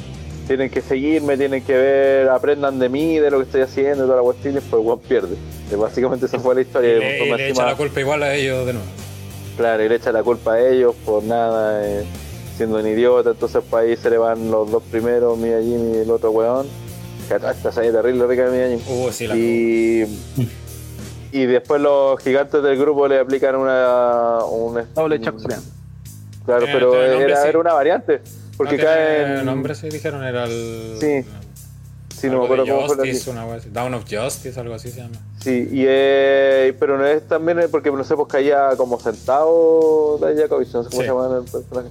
tienen 0.47 0.71
que 0.71 0.81
seguirme, 0.81 1.37
tienen 1.37 1.63
que 1.65 1.73
ver, 1.77 2.29
aprendan 2.29 2.79
de 2.79 2.89
mí, 2.89 3.19
de 3.19 3.31
lo 3.31 3.39
que 3.39 3.45
estoy 3.45 3.61
haciendo, 3.63 4.05
y 4.05 4.07
toda 4.07 4.17
la 4.19 4.23
cuestión, 4.23 4.53
y 4.53 4.55
después 4.57 4.83
Juan 4.83 4.99
pierde. 5.01 5.37
Eh, 5.71 5.77
Básicamente 5.77 6.27
esa 6.27 6.39
fue 6.39 6.55
la 6.55 6.61
y 6.61 6.65
historia. 6.65 6.91
le, 6.99 7.05
Después, 7.05 7.29
y 7.31 7.37
le 7.37 7.49
echa 7.51 7.65
la 7.67 7.75
culpa 7.77 8.01
igual 8.01 8.23
a 8.23 8.35
ellos 8.35 8.67
de 8.67 8.73
nuevo. 8.75 8.89
Claro, 9.57 9.85
y 9.85 9.89
le 9.89 9.95
echa 9.97 10.13
la 10.13 10.23
culpa 10.23 10.55
a 10.55 10.61
ellos 10.61 10.95
por 11.05 11.23
nada, 11.23 11.87
eh, 11.87 12.05
siendo 12.57 12.79
un 12.79 12.87
idiota. 12.87 13.31
Entonces, 13.31 13.63
para 13.71 13.85
ahí 13.85 13.97
se 13.97 14.11
le 14.11 14.19
van 14.19 14.51
los 14.51 14.71
dos 14.71 14.83
primeros, 14.91 15.39
Mia 15.39 15.61
Jim 15.61 15.95
y 15.95 15.99
el 15.99 16.11
otro 16.11 16.31
weón. 16.31 16.67
Catacha, 17.29 17.73
se 17.73 17.91
terrible 17.91 18.27
rica 18.27 18.47
Mia 18.51 18.69
Jim. 18.69 18.81
Uh, 18.89 19.11
sí, 19.11 19.27
la 19.27 19.37
Y, 19.37 20.05
y 21.33 21.47
después 21.47 21.81
los 21.81 22.21
gigantes 22.21 22.63
del 22.63 22.77
grupo 22.77 23.09
le 23.09 23.19
aplican 23.21 23.55
una. 23.57 24.39
Un, 24.45 24.83
Doble 24.95 25.21
chakra. 25.21 25.59
Claro, 26.45 26.65
Tiene- 26.67 26.73
pero 26.79 27.03
era, 27.03 27.43
sí. 27.43 27.49
era 27.49 27.59
una 27.59 27.73
variante. 27.73 28.21
Porque 28.57 28.77
no 28.77 28.83
tiene 28.83 28.95
caen. 29.35 29.47
nombre, 29.47 29.75
sí, 29.75 29.89
dijeron, 29.89 30.23
era 30.25 30.45
el. 30.45 30.97
Sí. 31.01 31.25
Sí, 32.17 32.29
no 32.31 32.39
me 32.39 32.45
acuerdo 32.45 32.65
cómo 32.65 32.87
fue 32.87 32.97
la 33.35 33.45
una. 33.45 33.59
Down 33.73 33.95
of 33.95 34.05
Justice, 34.11 34.59
algo 34.59 34.75
así 34.75 34.91
se 34.91 35.01
llama. 35.01 35.17
Sí, 35.43 35.69
y 35.73 35.85
eh, 35.87 36.75
pero 36.79 36.97
no 36.97 37.05
es 37.07 37.27
también 37.29 37.59
porque 37.71 37.91
no 37.91 38.03
sé, 38.05 38.15
pues 38.15 38.29
caía 38.29 38.71
como 38.77 38.99
sentado 38.99 40.19
de 40.19 40.35
Jacobich, 40.41 40.73
no 40.73 40.85
sé 40.85 40.91
cómo 40.91 41.03
Sí. 41.03 41.07
se 41.09 41.13
llama 41.13 41.37
el 41.39 41.45
personaje. 41.51 41.89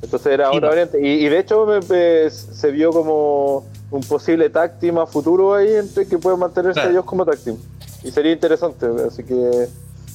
Entonces 0.00 0.32
era 0.32 0.50
Sí, 0.50 0.56
otra 0.56 0.68
variante. 0.70 1.00
Y, 1.06 1.26
y 1.26 1.28
de 1.28 1.38
hecho 1.38 1.66
me- 1.66 1.80
me- 1.80 2.30
se 2.30 2.70
vio 2.70 2.90
como 2.92 3.66
un 3.90 4.00
posible 4.04 4.48
tag 4.50 4.78
team 4.78 4.98
a 4.98 5.06
futuro 5.06 5.54
ahí 5.54 5.74
entre 5.74 6.06
que 6.06 6.16
pueden 6.18 6.38
mantenerse 6.38 6.74
Claro. 6.80 6.90
ellos 6.90 7.04
como 7.04 7.24
tag 7.26 7.38
team. 7.38 7.56
Y 8.04 8.10
sería 8.10 8.32
interesante, 8.32 8.86
así 9.06 9.22
que. 9.24 9.68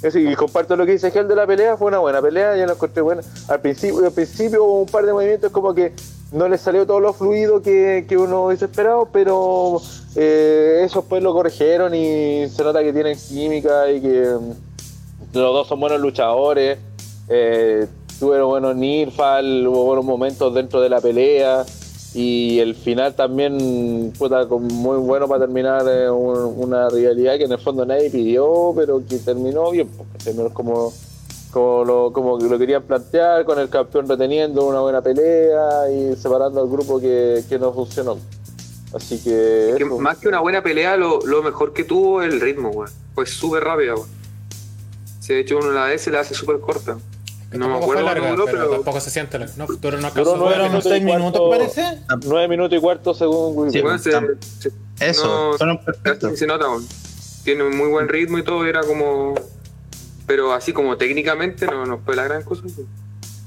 Y 0.03 0.35
comparto 0.35 0.75
lo 0.75 0.85
que 0.85 0.93
dice 0.93 1.11
Gel 1.11 1.27
de 1.27 1.35
la 1.35 1.45
pelea, 1.45 1.75
fue 1.75 1.87
una 1.87 1.99
buena 1.99 2.21
pelea, 2.21 2.55
yo 2.55 2.65
la 2.65 2.73
encontré 2.73 3.01
buena. 3.01 3.21
Al 3.47 3.59
principio, 3.59 4.05
al 4.05 4.11
principio 4.11 4.63
hubo 4.63 4.81
un 4.81 4.87
par 4.87 5.05
de 5.05 5.11
movimientos 5.13 5.51
como 5.51 5.73
que 5.73 5.93
no 6.31 6.47
le 6.47 6.57
salió 6.57 6.85
todo 6.85 6.99
lo 6.99 7.11
fluido 7.13 7.61
que, 7.61 8.05
que 8.07 8.17
uno 8.17 8.45
hubiese 8.45 8.65
esperado, 8.65 9.09
pero 9.11 9.81
eh, 10.15 10.81
eso 10.83 11.03
pues 11.03 11.21
lo 11.21 11.33
corrigieron 11.33 11.93
y 11.93 12.47
se 12.47 12.63
nota 12.63 12.81
que 12.81 12.93
tienen 12.93 13.17
química 13.17 13.91
y 13.91 13.99
que 13.99 14.35
mm, 14.39 15.37
los 15.37 15.53
dos 15.53 15.67
son 15.67 15.79
buenos 15.79 15.99
luchadores. 15.99 16.79
Eh, 17.27 17.87
tuvieron 18.19 18.49
buenos 18.49 18.75
Nirfal, 18.75 19.67
hubo 19.67 19.83
buenos 19.83 20.05
momentos 20.05 20.53
dentro 20.53 20.81
de 20.81 20.89
la 20.89 21.01
pelea 21.01 21.65
y 22.21 22.59
el 22.59 22.75
final 22.75 23.13
también 23.15 24.11
puta, 24.17 24.45
muy 24.45 24.97
bueno 24.97 25.27
para 25.27 25.41
terminar 25.45 25.83
eh, 25.87 26.09
un- 26.09 26.53
una 26.57 26.89
rivalidad 26.89 27.37
que 27.37 27.45
en 27.45 27.51
el 27.53 27.59
fondo 27.59 27.85
nadie 27.85 28.09
pidió, 28.09 28.73
pero 28.75 29.01
que 29.07 29.17
terminó 29.19 29.71
bien, 29.71 29.87
porque 29.87 30.17
terminó 30.23 30.49
como 30.53 30.91
como 31.51 31.83
lo, 31.83 32.13
como 32.13 32.37
que 32.37 32.45
lo 32.45 32.59
querían 32.59 32.83
plantear, 32.83 33.43
con 33.43 33.57
el 33.57 33.69
campeón 33.69 34.07
reteniendo 34.07 34.67
una 34.67 34.81
buena 34.81 35.01
pelea 35.01 35.89
y 35.91 36.15
separando 36.15 36.61
al 36.61 36.67
grupo 36.69 36.99
que, 36.99 37.41
que 37.49 37.57
no 37.57 37.73
funcionó. 37.73 38.17
Así 38.93 39.17
que. 39.23 39.75
Más 39.99 40.17
que 40.19 40.27
una 40.27 40.41
buena 40.41 40.61
pelea, 40.61 40.95
lo, 40.97 41.19
lo 41.25 41.41
mejor 41.41 41.73
que 41.73 41.83
tuvo 41.83 42.21
es 42.21 42.31
el 42.33 42.39
ritmo, 42.41 42.69
weón. 42.69 42.91
Fue 43.15 43.25
súper 43.25 43.63
rápida, 43.63 43.95
weón. 43.95 44.07
Si 45.21 45.33
de 45.33 45.39
hecho 45.39 45.57
uno 45.57 45.71
la 45.71 45.85
vez 45.85 46.01
se 46.01 46.11
la 46.11 46.19
hace 46.19 46.33
súper 46.35 46.59
corta. 46.59 46.97
No 47.51 47.67
me 47.67 47.75
acuerdo 47.77 48.03
larga, 48.03 48.29
duró, 48.31 48.45
pero, 48.45 48.57
pero- 48.59 48.71
tampoco 48.71 48.99
se 48.99 49.09
siente. 49.09 49.39
No, 49.57 49.65
duró 49.67 49.97
no 49.99 50.07
alcanzó 50.07 50.37
nueve 50.37 50.55
nueve 50.55 50.55
¿Fueron 50.57 50.71
minutos 50.71 50.91
y 50.97 51.01
minutos, 51.01 51.41
cuarto. 51.41 51.49
parece? 51.49 52.27
Nueve 52.27 52.47
minutos 52.47 52.77
y 52.77 52.81
cuarto 52.81 53.13
según 53.13 53.57
Wikipedia. 53.57 53.97
Se- 54.59 54.71
Eso, 54.99 55.55
no- 55.65 55.79
casi 56.03 56.37
se 56.37 56.45
nota. 56.47 56.65
Tiene 57.43 57.63
un 57.63 57.75
muy 57.77 57.87
buen 57.89 58.07
ritmo 58.07 58.37
y 58.37 58.43
todo, 58.43 58.65
era 58.65 58.81
como. 58.81 59.33
Pero 60.27 60.53
así 60.53 60.73
como 60.73 60.95
técnicamente 60.97 61.65
no, 61.65 61.85
no 61.85 61.97
fue 61.99 62.15
la 62.15 62.23
gran 62.25 62.43
cosa. 62.43 62.61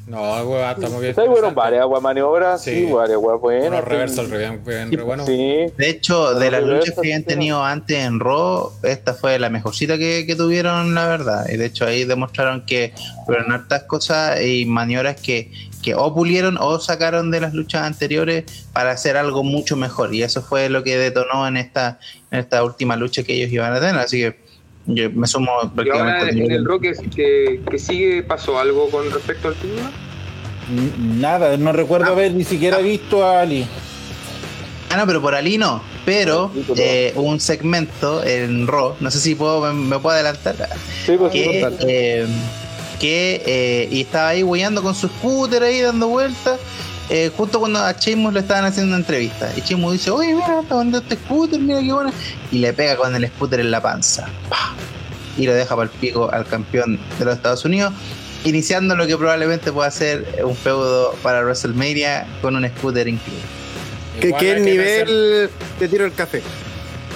No, 0.07 0.21
weón, 0.43 0.71
está 0.71 0.89
muy 0.89 1.01
bien. 1.03 1.15
Ahí 1.19 1.29
fueron 1.29 1.55
varias 1.55 1.87
maniobras, 2.03 2.63
sí, 2.65 2.87
Sí. 2.87 2.93
varias 2.93 3.19
buenas. 3.21 3.69
Unos 3.69 3.85
reversals 3.85 4.31
re 4.31 4.39
bien, 4.39 4.65
bien, 4.65 4.91
re 4.93 5.03
buenos. 5.03 5.27
Sí, 5.27 5.67
De 5.77 5.89
hecho, 5.89 6.35
de 6.35 6.51
las 6.51 6.63
luchas 6.65 6.95
que 6.95 7.01
habían 7.01 7.21
sí, 7.23 7.29
tenido 7.29 7.65
antes 7.65 7.97
en 7.99 8.19
Raw, 8.19 8.73
esta 8.83 9.15
fue 9.15 9.39
la 9.39 9.49
mejorcita 9.49 9.97
que, 9.99 10.25
que 10.27 10.35
tuvieron, 10.35 10.95
la 10.95 11.07
verdad. 11.07 11.47
Y 11.49 11.57
de 11.57 11.67
hecho 11.67 11.87
ahí 11.87 12.05
demostraron 12.05 12.67
que 12.67 12.93
fueron 13.27 13.53
hartas 13.53 13.85
cosas 13.85 14.43
y 14.43 14.67
maniobras 14.67 15.21
que, 15.21 15.53
que 15.83 15.95
o 15.95 16.13
pulieron 16.13 16.59
o 16.59 16.81
sacaron 16.81 17.31
de 17.31 17.41
las 17.41 17.55
luchas 17.55 17.83
anteriores 17.85 18.67
para 18.73 18.91
hacer 18.91 19.17
algo 19.17 19.45
mucho 19.45 19.77
mejor. 19.77 20.13
Y 20.13 20.25
eso 20.25 20.43
fue 20.43 20.69
lo 20.69 20.83
que 20.83 20.97
detonó 20.99 21.47
en 21.47 21.57
esta, 21.57 22.01
en 22.33 22.41
esta 22.41 22.65
última 22.65 22.97
lucha 22.97 23.23
que 23.23 23.35
ellos 23.35 23.53
iban 23.53 23.73
a 23.73 23.79
tener. 23.79 23.97
Así 23.97 24.21
que 24.21 24.42
yo 24.87 25.11
me 25.11 25.27
sumo 25.27 25.47
Y 25.47 25.51
ahora 25.57 25.71
prácticamente. 25.75 26.45
en 26.45 26.51
el 26.53 26.65
rock 26.65 26.83
que, 26.83 26.93
que, 27.15 27.61
que 27.71 27.79
sigue, 27.79 28.23
¿pasó 28.23 28.59
algo 28.59 28.89
con 28.91 29.11
respecto 29.11 29.49
al 29.49 29.55
título? 29.55 29.83
Nada, 31.21 31.57
no 31.57 31.73
recuerdo 31.73 32.07
Ah. 32.09 32.13
haber 32.13 32.33
ni 32.33 32.45
siquiera 32.45 32.79
visto 32.79 33.25
a 33.25 33.41
Ali. 33.43 33.67
Ah, 34.91 34.97
no, 34.97 35.07
pero 35.07 35.21
por 35.23 35.35
Ali 35.35 35.59
no. 35.59 35.83
Pero 36.05 36.51
Sí, 36.55 36.65
eh, 36.79 37.13
hubo 37.15 37.29
un 37.29 37.41
segmento 37.41 38.25
en 38.25 38.67
Raw, 38.67 38.97
no 39.01 39.11
sé 39.11 39.21
si 39.21 39.35
puedo, 39.37 39.61
me, 39.61 39.73
me 39.73 39.99
puedo 39.99 40.15
adelantar. 40.17 40.57
sí, 41.07 41.15
pues 41.17 41.33
sí, 41.33 41.43
que, 41.43 41.75
eh, 41.81 42.27
que 42.99 43.43
eh, 43.47 43.89
y 43.91 44.01
estaba 44.03 44.29
ahí 44.29 44.43
hueando 44.43 44.83
con 44.83 44.95
su 44.95 45.07
scooter 45.09 45.63
ahí 45.63 45.81
dando 45.81 46.09
vueltas 46.09 46.59
eh, 47.11 47.31
justo 47.37 47.59
cuando 47.61 47.79
a 47.81 47.93
Sheamus 47.93 48.33
le 48.33 48.41
estaban 48.41 48.65
haciendo 48.65 48.89
una 48.91 48.99
entrevista 48.99 49.51
y 49.57 49.61
Sheamus 49.61 49.93
dice 49.95 50.11
oye 50.11 50.35
mira 50.35 50.61
está 50.63 50.77
vendiendo 50.77 50.99
este 50.99 51.17
scooter 51.17 51.61
mira 51.61 51.81
qué 51.81 51.93
bueno 51.93 52.13
y 52.51 52.59
le 52.59 52.73
pega 52.73 52.97
con 52.97 53.15
el 53.15 53.27
scooter 53.29 53.61
en 53.61 53.71
la 53.71 53.81
panza 53.81 54.29
¡Pah! 54.49 54.73
y 55.37 55.47
lo 55.47 55.55
deja 55.55 55.75
para 55.77 55.91
el 55.91 55.99
pico 55.99 56.31
al 56.33 56.47
campeón 56.47 56.99
de 57.19 57.25
los 57.25 57.35
Estados 57.37 57.65
Unidos 57.65 57.93
iniciando 58.45 58.95
lo 58.97 59.07
que 59.07 59.17
probablemente 59.17 59.73
pueda 59.73 59.91
ser 59.91 60.43
un 60.45 60.57
feudo 60.57 61.15
para 61.23 61.43
WrestleMania 61.43 62.27
con 62.41 62.57
un 62.57 62.67
scooter 62.69 63.07
incluido 63.09 63.43
el 64.21 64.33
mencionar- 64.33 64.61
nivel 64.65 65.51
de 65.81 65.89
tiro 65.89 66.05
el 66.05 66.13
café. 66.13 66.43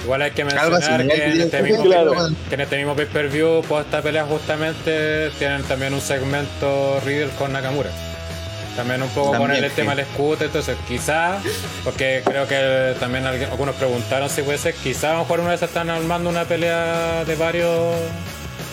Igual 0.03 0.21
hay 0.21 0.31
que 0.31 0.45
mencionar 0.45 1.05
que 1.07 1.25
en 1.25 1.41
este 1.41 1.61
mismo, 1.63 1.83
Claro. 1.83 2.13
que 2.47 2.55
en 2.55 2.61
este 2.61 2.77
mismo 2.77 2.95
pay-per-view, 2.95 3.61
por 3.67 3.81
esta 3.83 4.01
pelea 4.01 4.25
justamente, 4.25 5.29
tienen 5.37 5.63
también 5.63 5.93
un 5.93 5.99
segmento 6.01 6.99
Riddle 7.05 7.29
con 7.37 7.51
Nakamura. 7.53 7.89
También 8.77 9.01
un 9.03 9.09
poco 9.09 9.31
con 9.31 9.39
También, 9.41 9.63
el 9.65 9.69
sí. 9.71 9.75
tema 9.75 9.93
del 9.95 10.05
scooter, 10.05 10.45
entonces 10.47 10.77
quizás, 10.87 11.43
porque 11.83 12.21
creo 12.23 12.47
que 12.47 12.95
también 12.99 13.25
alguien- 13.25 13.49
algunos 13.49 13.75
preguntaron 13.75 14.29
si 14.29 14.43
puede 14.43 14.57
ser, 14.59 14.73
quizás 14.75 15.05
a 15.05 15.13
lo 15.13 15.19
mejor 15.19 15.39
una 15.41 15.49
vez 15.49 15.61
están 15.63 15.89
armando 15.89 16.29
una 16.29 16.45
pelea 16.45 17.25
de 17.25 17.35
varios 17.35 17.95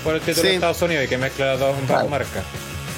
por 0.04 0.14
el 0.14 0.20
título 0.20 0.42
Sí. 0.42 0.48
de 0.48 0.54
Estados 0.54 0.80
Unidos 0.82 1.04
y 1.06 1.08
que 1.08 1.18
mezcla 1.18 1.46
las 1.46 1.58
dos 1.58 1.74
marcas. 2.10 2.44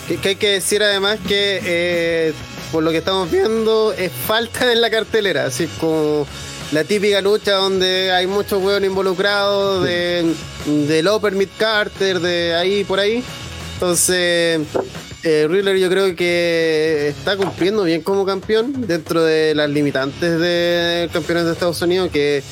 Que, 0.08 0.16
que 0.18 0.28
hay 0.30 0.36
que 0.36 0.50
decir 0.50 0.82
además 0.82 1.18
que 1.26 1.60
eh, 1.64 2.32
por 2.72 2.82
lo 2.82 2.90
que 2.90 2.98
estamos 2.98 3.30
viendo 3.30 3.92
es 3.92 4.10
falta 4.26 4.70
en 4.72 4.80
la 4.80 4.90
cartelera, 4.90 5.46
así 5.46 5.68
como 5.80 6.26
la 6.72 6.82
típica 6.82 7.20
lucha 7.20 7.52
donde 7.52 8.10
hay 8.12 8.26
muchos 8.26 8.60
huevos 8.60 8.82
involucrados 8.82 9.84
de, 9.84 10.34
de 10.66 11.02
Loper 11.04 11.32
Mid 11.34 11.48
Carter, 11.56 12.18
de 12.18 12.54
ahí 12.56 12.82
por 12.82 12.98
ahí. 12.98 13.22
Entonces, 13.74 14.60
eh, 15.28 15.78
yo 15.80 15.88
creo 15.90 16.14
que 16.14 17.08
está 17.08 17.36
cumpliendo 17.36 17.82
bien 17.82 18.00
como 18.00 18.24
campeón 18.24 18.86
dentro 18.86 19.24
de 19.24 19.56
las 19.56 19.68
limitantes 19.68 20.38
de 20.38 21.10
campeones 21.12 21.46
de 21.46 21.52
Estados 21.52 21.82
Unidos, 21.82 22.10
que 22.12 22.44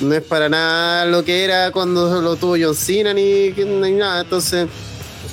no 0.00 0.14
es 0.14 0.22
para 0.22 0.48
nada 0.48 1.06
lo 1.06 1.24
que 1.24 1.42
era 1.42 1.72
cuando 1.72 2.22
lo 2.22 2.36
tuvo 2.36 2.56
John 2.60 2.76
Cena 2.76 3.12
ni, 3.12 3.50
nada. 3.50 4.20
Entonces, 4.20 4.68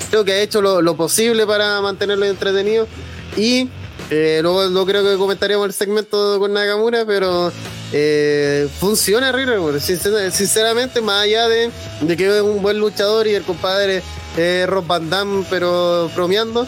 creo 0.10 0.26
que 0.26 0.32
ha 0.32 0.42
hecho 0.42 0.60
lo, 0.60 0.98
posible 0.98 1.46
para 1.46 1.80
mantenerlo 1.82 2.26
entretenido 2.26 2.88
y 3.36 3.70
eh, 4.10 4.40
luego 4.42 4.66
lo 4.66 4.84
creo 4.88 5.04
que 5.04 5.18
comentaremos 5.18 5.68
el 5.68 5.74
segmento 5.74 6.40
con 6.40 6.54
Nakamura 6.54 7.06
pero 7.06 7.52
eh, 7.92 8.68
funciona 8.80 9.32
Riddler 9.32 9.82
sinceramente 9.82 11.02
más 11.02 11.26
allá 11.26 11.48
de 11.48 11.70
que 12.16 12.38
es 12.38 12.42
un 12.42 12.62
buen 12.62 12.80
luchador 12.80 13.28
y 13.28 13.36
el 13.36 13.44
compadre 13.44 14.02
eh, 14.38 14.66
Rob 14.68 14.86
Van 14.88 15.10
Damme 15.10 15.46
pero 15.50 16.10
bromeando 16.16 16.68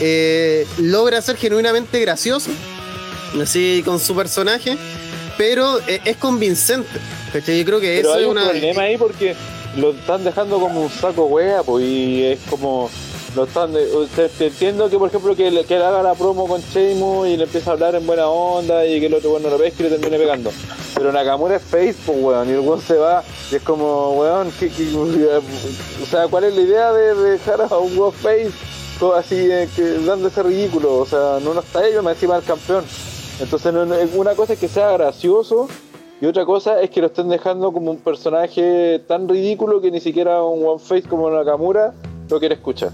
eh, 0.00 0.66
logra 0.78 1.20
ser 1.22 1.36
genuinamente 1.36 1.98
gracioso 2.00 2.50
así 3.40 3.82
con 3.84 3.98
su 3.98 4.14
personaje 4.14 4.76
pero 5.36 5.78
eh, 5.86 6.00
es 6.04 6.16
convincente 6.16 6.98
¿cachai? 7.32 7.58
yo 7.58 7.64
creo 7.64 7.80
que 7.80 7.96
Pero 7.96 8.10
eso 8.10 8.18
hay 8.18 8.22
es 8.24 8.28
un 8.28 8.38
una 8.38 8.50
problema 8.50 8.82
ahí 8.82 8.96
porque 8.96 9.34
lo 9.76 9.90
están 9.90 10.24
dejando 10.24 10.58
como 10.58 10.82
un 10.82 10.90
saco 10.90 11.26
wea, 11.26 11.62
pues, 11.62 11.84
y 11.84 12.24
es 12.24 12.38
como. 12.48 12.90
Lo 13.36 13.44
están 13.44 13.70
te 13.74 14.46
entiendo 14.46 14.88
que, 14.88 14.98
por 14.98 15.08
ejemplo, 15.10 15.36
que, 15.36 15.50
le- 15.50 15.60
haga 15.76 16.02
la 16.02 16.14
promo 16.14 16.48
con 16.48 16.60
Sheamus 16.62 17.28
y 17.28 17.36
le 17.36 17.44
empieza 17.44 17.68
a 17.70 17.72
hablar 17.74 17.94
en 17.94 18.06
buena 18.06 18.26
onda 18.28 18.86
y 18.86 18.98
que 18.98 19.06
el 19.06 19.14
otro 19.14 19.28
bueno 19.30 19.50
lo 19.50 19.58
pesque 19.58 19.82
y 19.84 19.90
le 19.90 19.98
termine 19.98 20.16
pegando. 20.18 20.50
Pero 20.94 21.12
Nakamura 21.12 21.56
es 21.56 21.62
face, 21.62 21.94
pues, 22.06 22.18
weón, 22.18 22.48
y 22.48 22.52
el 22.52 22.60
weón 22.60 22.80
se 22.80 22.96
va 22.96 23.22
y 23.52 23.56
es 23.56 23.62
como, 23.62 24.12
weón, 24.12 24.50
¿qué- 24.58 24.70
qué- 24.70 24.90
o 26.02 26.06
sea, 26.06 26.28
¿cuál 26.28 26.44
es 26.44 26.54
la 26.56 26.62
idea 26.62 26.92
de 26.94 27.14
dejar 27.14 27.60
a 27.60 27.76
un 27.76 27.98
weón 27.98 28.12
face 28.12 28.50
así, 29.14 29.36
eh, 29.50 29.68
dando 30.06 30.28
ese 30.28 30.42
ridículo? 30.42 30.96
O 30.96 31.04
sea, 31.04 31.38
no, 31.44 31.52
no 31.52 31.60
está 31.60 31.86
ellos, 31.86 32.02
más 32.02 32.14
encima 32.14 32.38
el 32.38 32.42
campeón. 32.42 32.84
Entonces, 33.38 33.70
una 34.14 34.34
cosa 34.34 34.54
es 34.54 34.58
que 34.58 34.68
sea 34.68 34.92
gracioso 34.92 35.68
y 36.22 36.24
otra 36.26 36.46
cosa 36.46 36.80
es 36.80 36.88
que 36.88 37.02
lo 37.02 37.08
estén 37.08 37.28
dejando 37.28 37.70
como 37.70 37.90
un 37.90 37.98
personaje 37.98 38.98
tan 39.06 39.28
ridículo 39.28 39.82
que 39.82 39.90
ni 39.90 40.00
siquiera 40.00 40.42
un 40.42 40.64
One 40.66 40.78
Face 40.78 41.02
como 41.06 41.28
Nakamura 41.30 41.92
lo 42.30 42.38
quiere 42.40 42.54
escuchar. 42.54 42.92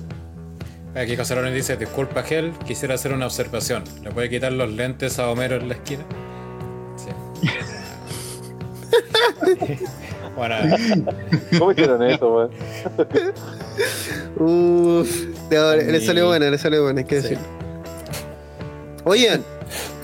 Aquí 0.95 1.17
Casarones 1.17 1.55
dice, 1.55 1.77
disculpa 1.77 2.23
Gel, 2.23 2.53
quisiera 2.67 2.95
hacer 2.97 3.13
una 3.13 3.27
observación. 3.27 3.85
¿Le 4.03 4.11
puede 4.11 4.29
quitar 4.29 4.53
los 4.53 4.71
lentes 4.71 5.19
a 5.19 5.29
Homero 5.31 5.57
en 5.57 5.69
la 5.69 5.75
esquina? 5.75 6.03
Sí. 6.97 7.49
bueno, 10.37 10.55
¿Cómo 11.59 11.73
hicieron 11.73 12.03
eso, 12.03 12.35
weón? 12.35 12.51
Uf, 14.37 15.25
no, 15.51 15.77
le 15.77 16.01
salió 16.05 16.27
buena, 16.27 16.51
le 16.51 16.59
salió 16.59 16.83
buena, 16.85 17.01
hay 17.01 17.07
que 17.07 17.17
Sí. 17.17 17.23
decirlo. 17.23 17.45
Oigan, 19.05 19.43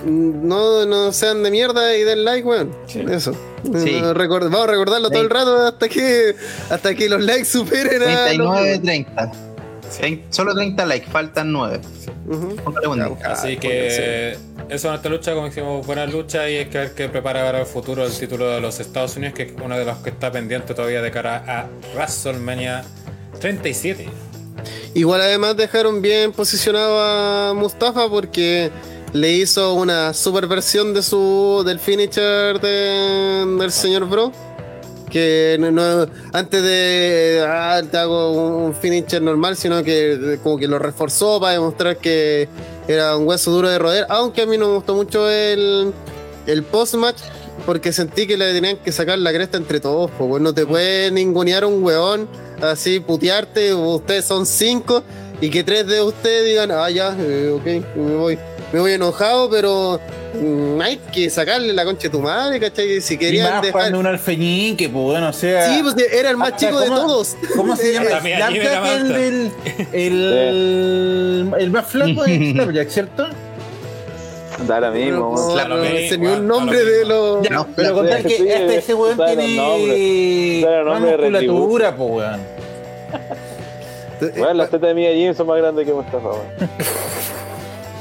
no, 0.05 0.85
no 0.85 1.11
sean 1.13 1.41
de 1.43 1.51
mierda 1.51 1.95
y 1.95 2.03
den 2.03 2.25
like, 2.25 2.45
weón. 2.47 2.71
Eso. 2.87 3.33
Sí. 3.63 3.99
No, 4.01 4.13
record- 4.13 4.43
vamos 4.49 4.63
a 4.63 4.67
recordarlo 4.71 5.09
todo 5.09 5.21
el 5.21 5.29
rato 5.29 5.67
hasta 5.67 5.87
que 5.87 6.35
hasta 6.69 6.95
que 6.95 7.07
los 7.09 7.21
likes 7.21 7.45
superen 7.45 8.01
a. 8.03 8.25
39 8.25 8.81
los- 9.15 9.48
30 9.89 10.01
Trein- 10.01 10.23
solo 10.33 10.53
30 10.53 10.85
likes 10.85 11.09
faltan 11.11 11.51
9 11.51 11.81
Ujú. 12.27 12.55
Póngale 12.63 12.87
un 12.87 12.95
día. 13.17 13.31
así 13.31 13.57
que 13.57 14.37
eso 14.69 14.89
en 14.89 14.95
esta 14.95 15.09
lucha, 15.09 15.33
como 15.33 15.47
decimos, 15.47 15.85
buena 15.85 16.05
lucha 16.05 16.47
y 16.49 16.55
es 16.57 16.67
que 16.69 16.77
hay 16.77 16.89
que 16.89 17.09
preparar 17.09 17.45
para 17.45 17.59
el 17.61 17.65
futuro 17.65 18.05
el 18.05 18.11
título 18.11 18.47
de 18.49 18.61
los 18.61 18.79
Estados 18.79 19.15
Unidos, 19.17 19.33
que 19.33 19.43
es 19.43 19.53
uno 19.63 19.77
de 19.77 19.83
los 19.85 19.97
que 19.97 20.11
está 20.11 20.31
pendiente 20.31 20.73
todavía 20.75 21.01
de 21.01 21.09
cara 21.11 21.43
a 21.47 21.65
WrestleMania 21.95 22.83
37. 23.39 24.07
Igual 24.93 25.21
además 25.21 25.55
dejaron 25.57 26.01
bien 26.01 26.31
posicionado 26.31 26.99
a 27.01 27.53
Mustafa 27.53 28.09
porque 28.09 28.69
le 29.13 29.31
hizo 29.31 29.73
una 29.73 30.13
super 30.13 30.45
versión 30.47 30.93
de 30.93 31.01
su 31.01 31.63
del 31.65 31.79
finisher 31.79 32.59
de- 32.59 33.45
del 33.59 33.71
señor 33.71 34.05
Bro. 34.07 34.31
Que 35.09 35.57
no, 35.59 35.71
no- 35.71 36.07
antes 36.33 36.61
de 36.61 37.43
ah, 37.47 37.81
te 37.89 37.97
hago 37.97 38.31
un 38.67 38.75
finisher 38.75 39.21
normal, 39.21 39.55
sino 39.55 39.83
que 39.83 40.39
como 40.43 40.57
que 40.57 40.67
lo 40.67 40.77
reforzó 40.79 41.39
para 41.39 41.53
demostrar 41.53 41.97
que 41.97 42.47
era 42.87 43.17
un 43.17 43.27
hueso 43.27 43.51
duro 43.51 43.69
de 43.69 43.79
roer. 43.79 44.05
Aunque 44.09 44.43
a 44.43 44.45
mí 44.45 44.57
no 44.57 44.67
me 44.67 44.75
gustó 44.75 44.93
mucho 44.95 45.29
el, 45.29 45.91
el 46.45 46.63
post-match, 46.63 47.17
porque 47.65 47.91
sentí 47.91 48.27
que 48.27 48.37
le 48.37 48.53
tenían 48.53 48.77
que 48.77 48.91
sacar 48.91 49.17
la 49.19 49.33
cresta 49.33 49.57
entre 49.57 49.79
todos. 49.79 50.11
pues 50.17 50.41
no 50.41 50.53
te 50.53 50.65
puede 50.65 51.11
ningunear 51.11 51.65
un 51.65 51.83
weón, 51.83 52.27
así 52.61 52.99
putearte. 52.99 53.73
Ustedes 53.73 54.25
son 54.25 54.45
cinco 54.45 55.03
y 55.41 55.49
que 55.49 55.63
tres 55.63 55.87
de 55.87 56.01
ustedes 56.01 56.45
digan, 56.45 56.71
ah, 56.71 56.89
ya, 56.89 57.15
eh, 57.19 57.51
ok, 57.55 57.95
me 57.97 58.15
voy. 58.15 58.39
Me 58.71 58.79
voy 58.79 58.93
enojado, 58.93 59.49
pero 59.49 59.99
mm, 60.39 60.79
hay 60.81 60.97
que 61.11 61.29
sacarle 61.31 61.73
la 61.73 61.83
concha 61.85 62.03
de 62.03 62.09
tu 62.09 62.19
madre, 62.19 62.59
¿cachai? 62.59 63.01
Si 63.01 63.15
Y 63.15 63.17
querían 63.17 63.51
más 63.53 63.61
dejar. 63.63 63.95
un 63.95 64.05
alfeñique, 64.05 64.87
pues 64.89 65.03
bueno, 65.05 65.29
o 65.29 65.33
sea. 65.33 65.73
Sí, 65.73 65.81
pues 65.81 65.95
era 66.13 66.29
el 66.29 66.37
más 66.37 66.53
hasta 66.53 66.67
chico 66.67 66.79
de 66.79 66.87
todos. 66.87 67.35
¿Cómo 67.55 67.75
se 67.75 67.93
llama? 67.93 68.09
La 68.21 68.47
el, 68.95 69.07
del- 69.07 69.51
el, 69.91 71.53
el 71.57 71.71
más 71.71 71.87
flaco 71.87 72.25
es 72.25 72.51
Slapjack, 72.53 72.89
¿cierto? 72.89 73.27
Da 74.67 74.79
lo 74.81 74.91
mismo, 74.91 75.19
No, 75.19 75.29
weón. 75.29 75.53
Claro, 75.53 75.77
no 75.77 75.83
sé 75.85 76.09
ni 76.11 76.17
bueno, 76.17 76.35
un 76.41 76.47
nombre 76.47 76.83
de 76.83 77.05
los. 77.05 77.41
Ya, 77.43 77.49
No, 77.49 77.67
pero 77.75 77.93
contar 77.95 78.21
que 78.21 78.29
sí, 78.29 78.47
este, 78.47 78.77
ese 78.77 78.93
weón 78.93 79.17
tiene 79.17 79.55
más 80.85 80.99
musculatura, 81.01 81.95
pues 81.95 82.09
weón. 82.11 82.39
Weón, 84.35 84.57
las 84.57 84.69
tetas 84.69 84.89
de 84.89 84.93
Mia 84.93 85.11
Jim 85.13 85.33
son 85.33 85.47
más 85.47 85.57
grandes 85.57 85.87
que 85.87 85.93
Mustafa, 85.93 86.27
weón. 86.27 86.43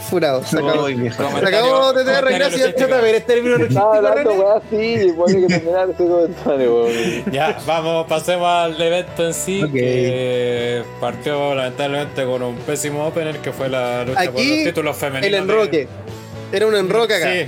Furado, 0.09 0.43
se 0.45 0.59
acabó. 0.59 0.85
Uy, 0.85 0.95
viejo. 0.95 1.17
Se 1.39 1.47
acabó, 1.47 1.93
TTR, 1.93 2.33
gracias. 2.33 2.75
Chota, 2.77 3.01
ver 3.01 3.15
este 3.17 3.35
término 3.35 3.57
Estaba 3.57 3.97
hablando, 3.97 4.31
René. 4.31 4.41
weón, 4.41 4.63
sí, 4.71 5.11
weón, 5.17 5.35
hay 5.37 5.41
que 5.43 5.47
terminar 5.55 5.95
comentario, 5.97 6.75
weón. 6.85 7.33
Ya, 7.33 7.59
vamos, 7.67 8.07
pasemos 8.07 8.47
al 8.49 8.81
evento 8.81 9.27
en 9.27 9.35
sí, 9.35 9.63
Ok. 9.63 9.73
que 9.73 10.83
partió 11.01 11.55
lamentablemente 11.55 12.25
con 12.25 12.43
un 12.43 12.57
pésimo 12.57 13.07
opener 13.07 13.39
que 13.39 13.53
fue 13.53 13.69
la 13.69 14.05
lucha 14.05 14.21
por 14.31 14.41
Aquí, 14.41 14.57
los 14.57 14.65
títulos 14.65 14.97
femeninos. 14.97 15.27
El 15.27 15.33
de- 15.33 15.39
enroque. 15.55 15.89
Era 16.53 16.67
un 16.67 16.75
enroque 16.77 17.15
acá. 17.15 17.31
Sí. 17.33 17.47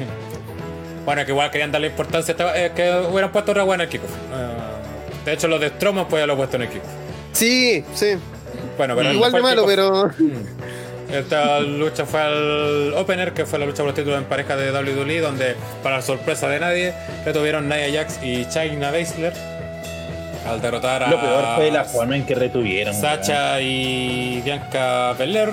Bueno, 1.06 1.24
que 1.24 1.32
igual 1.32 1.50
querían 1.50 1.72
darle 1.72 1.86
importancia, 1.88 2.32
a 2.32 2.36
esta- 2.36 2.64
eh, 2.66 2.72
que 2.76 2.90
hubieran 3.10 3.32
puesto 3.32 3.52
otra 3.52 3.64
buena 3.64 3.84
en 3.84 3.88
el 3.88 3.92
kickoff. 3.92 4.10
Eh, 4.10 5.24
de 5.24 5.32
hecho, 5.32 5.48
los 5.48 5.60
de 5.60 5.68
Strowman 5.70 6.06
pues 6.08 6.22
ya 6.22 6.26
lo 6.26 6.34
he 6.34 6.36
puesto 6.36 6.56
en 6.56 6.62
el 6.62 6.68
kickoff. 6.68 6.90
Sí, 7.32 7.84
sí. 7.94 8.16
Bueno, 8.76 8.94
pero 8.96 9.12
Igual 9.12 9.32
de 9.32 9.40
malo, 9.42 9.64
pero. 9.66 10.10
Esta 11.12 11.60
lucha 11.60 12.06
fue 12.06 12.20
al 12.20 12.94
Opener, 12.94 13.32
que 13.32 13.44
fue 13.46 13.58
la 13.58 13.66
lucha 13.66 13.78
por 13.78 13.86
los 13.86 13.94
títulos 13.94 14.18
en 14.18 14.24
pareja 14.24 14.56
de 14.56 14.70
WWE, 14.72 15.20
donde, 15.20 15.56
para 15.82 16.00
sorpresa 16.02 16.48
de 16.48 16.60
nadie, 16.60 16.94
retuvieron 17.24 17.68
Nia 17.68 17.90
Jax 17.92 18.20
y 18.22 18.46
China 18.48 18.90
Baszler 18.90 19.32
al 20.48 20.60
derrotar 20.62 21.02
a 21.02 21.10
Lo 21.10 21.20
peor 21.20 21.44
fue 21.56 21.70
la 21.70 21.84
forma 21.84 22.16
en 22.16 22.24
que 22.24 22.34
retuvieron. 22.34 22.94
Sacha 22.94 23.60
y 23.60 24.40
Bianca 24.44 25.12
Belair. 25.18 25.50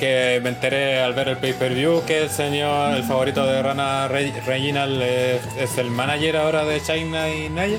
Que 0.00 0.40
me 0.42 0.48
enteré 0.48 1.00
al 1.00 1.12
ver 1.14 1.28
el 1.28 1.36
pay-per-view 1.36 2.02
que 2.04 2.22
el 2.22 2.28
señor, 2.30 2.96
el 2.96 3.04
favorito 3.04 3.46
de 3.46 3.62
Rana 3.62 4.08
Re- 4.08 4.32
Reginald, 4.44 5.00
es, 5.00 5.40
es 5.60 5.78
el 5.78 5.90
manager 5.92 6.38
ahora 6.38 6.64
de 6.64 6.80
China 6.82 7.28
y 7.28 7.48
Nia. 7.48 7.78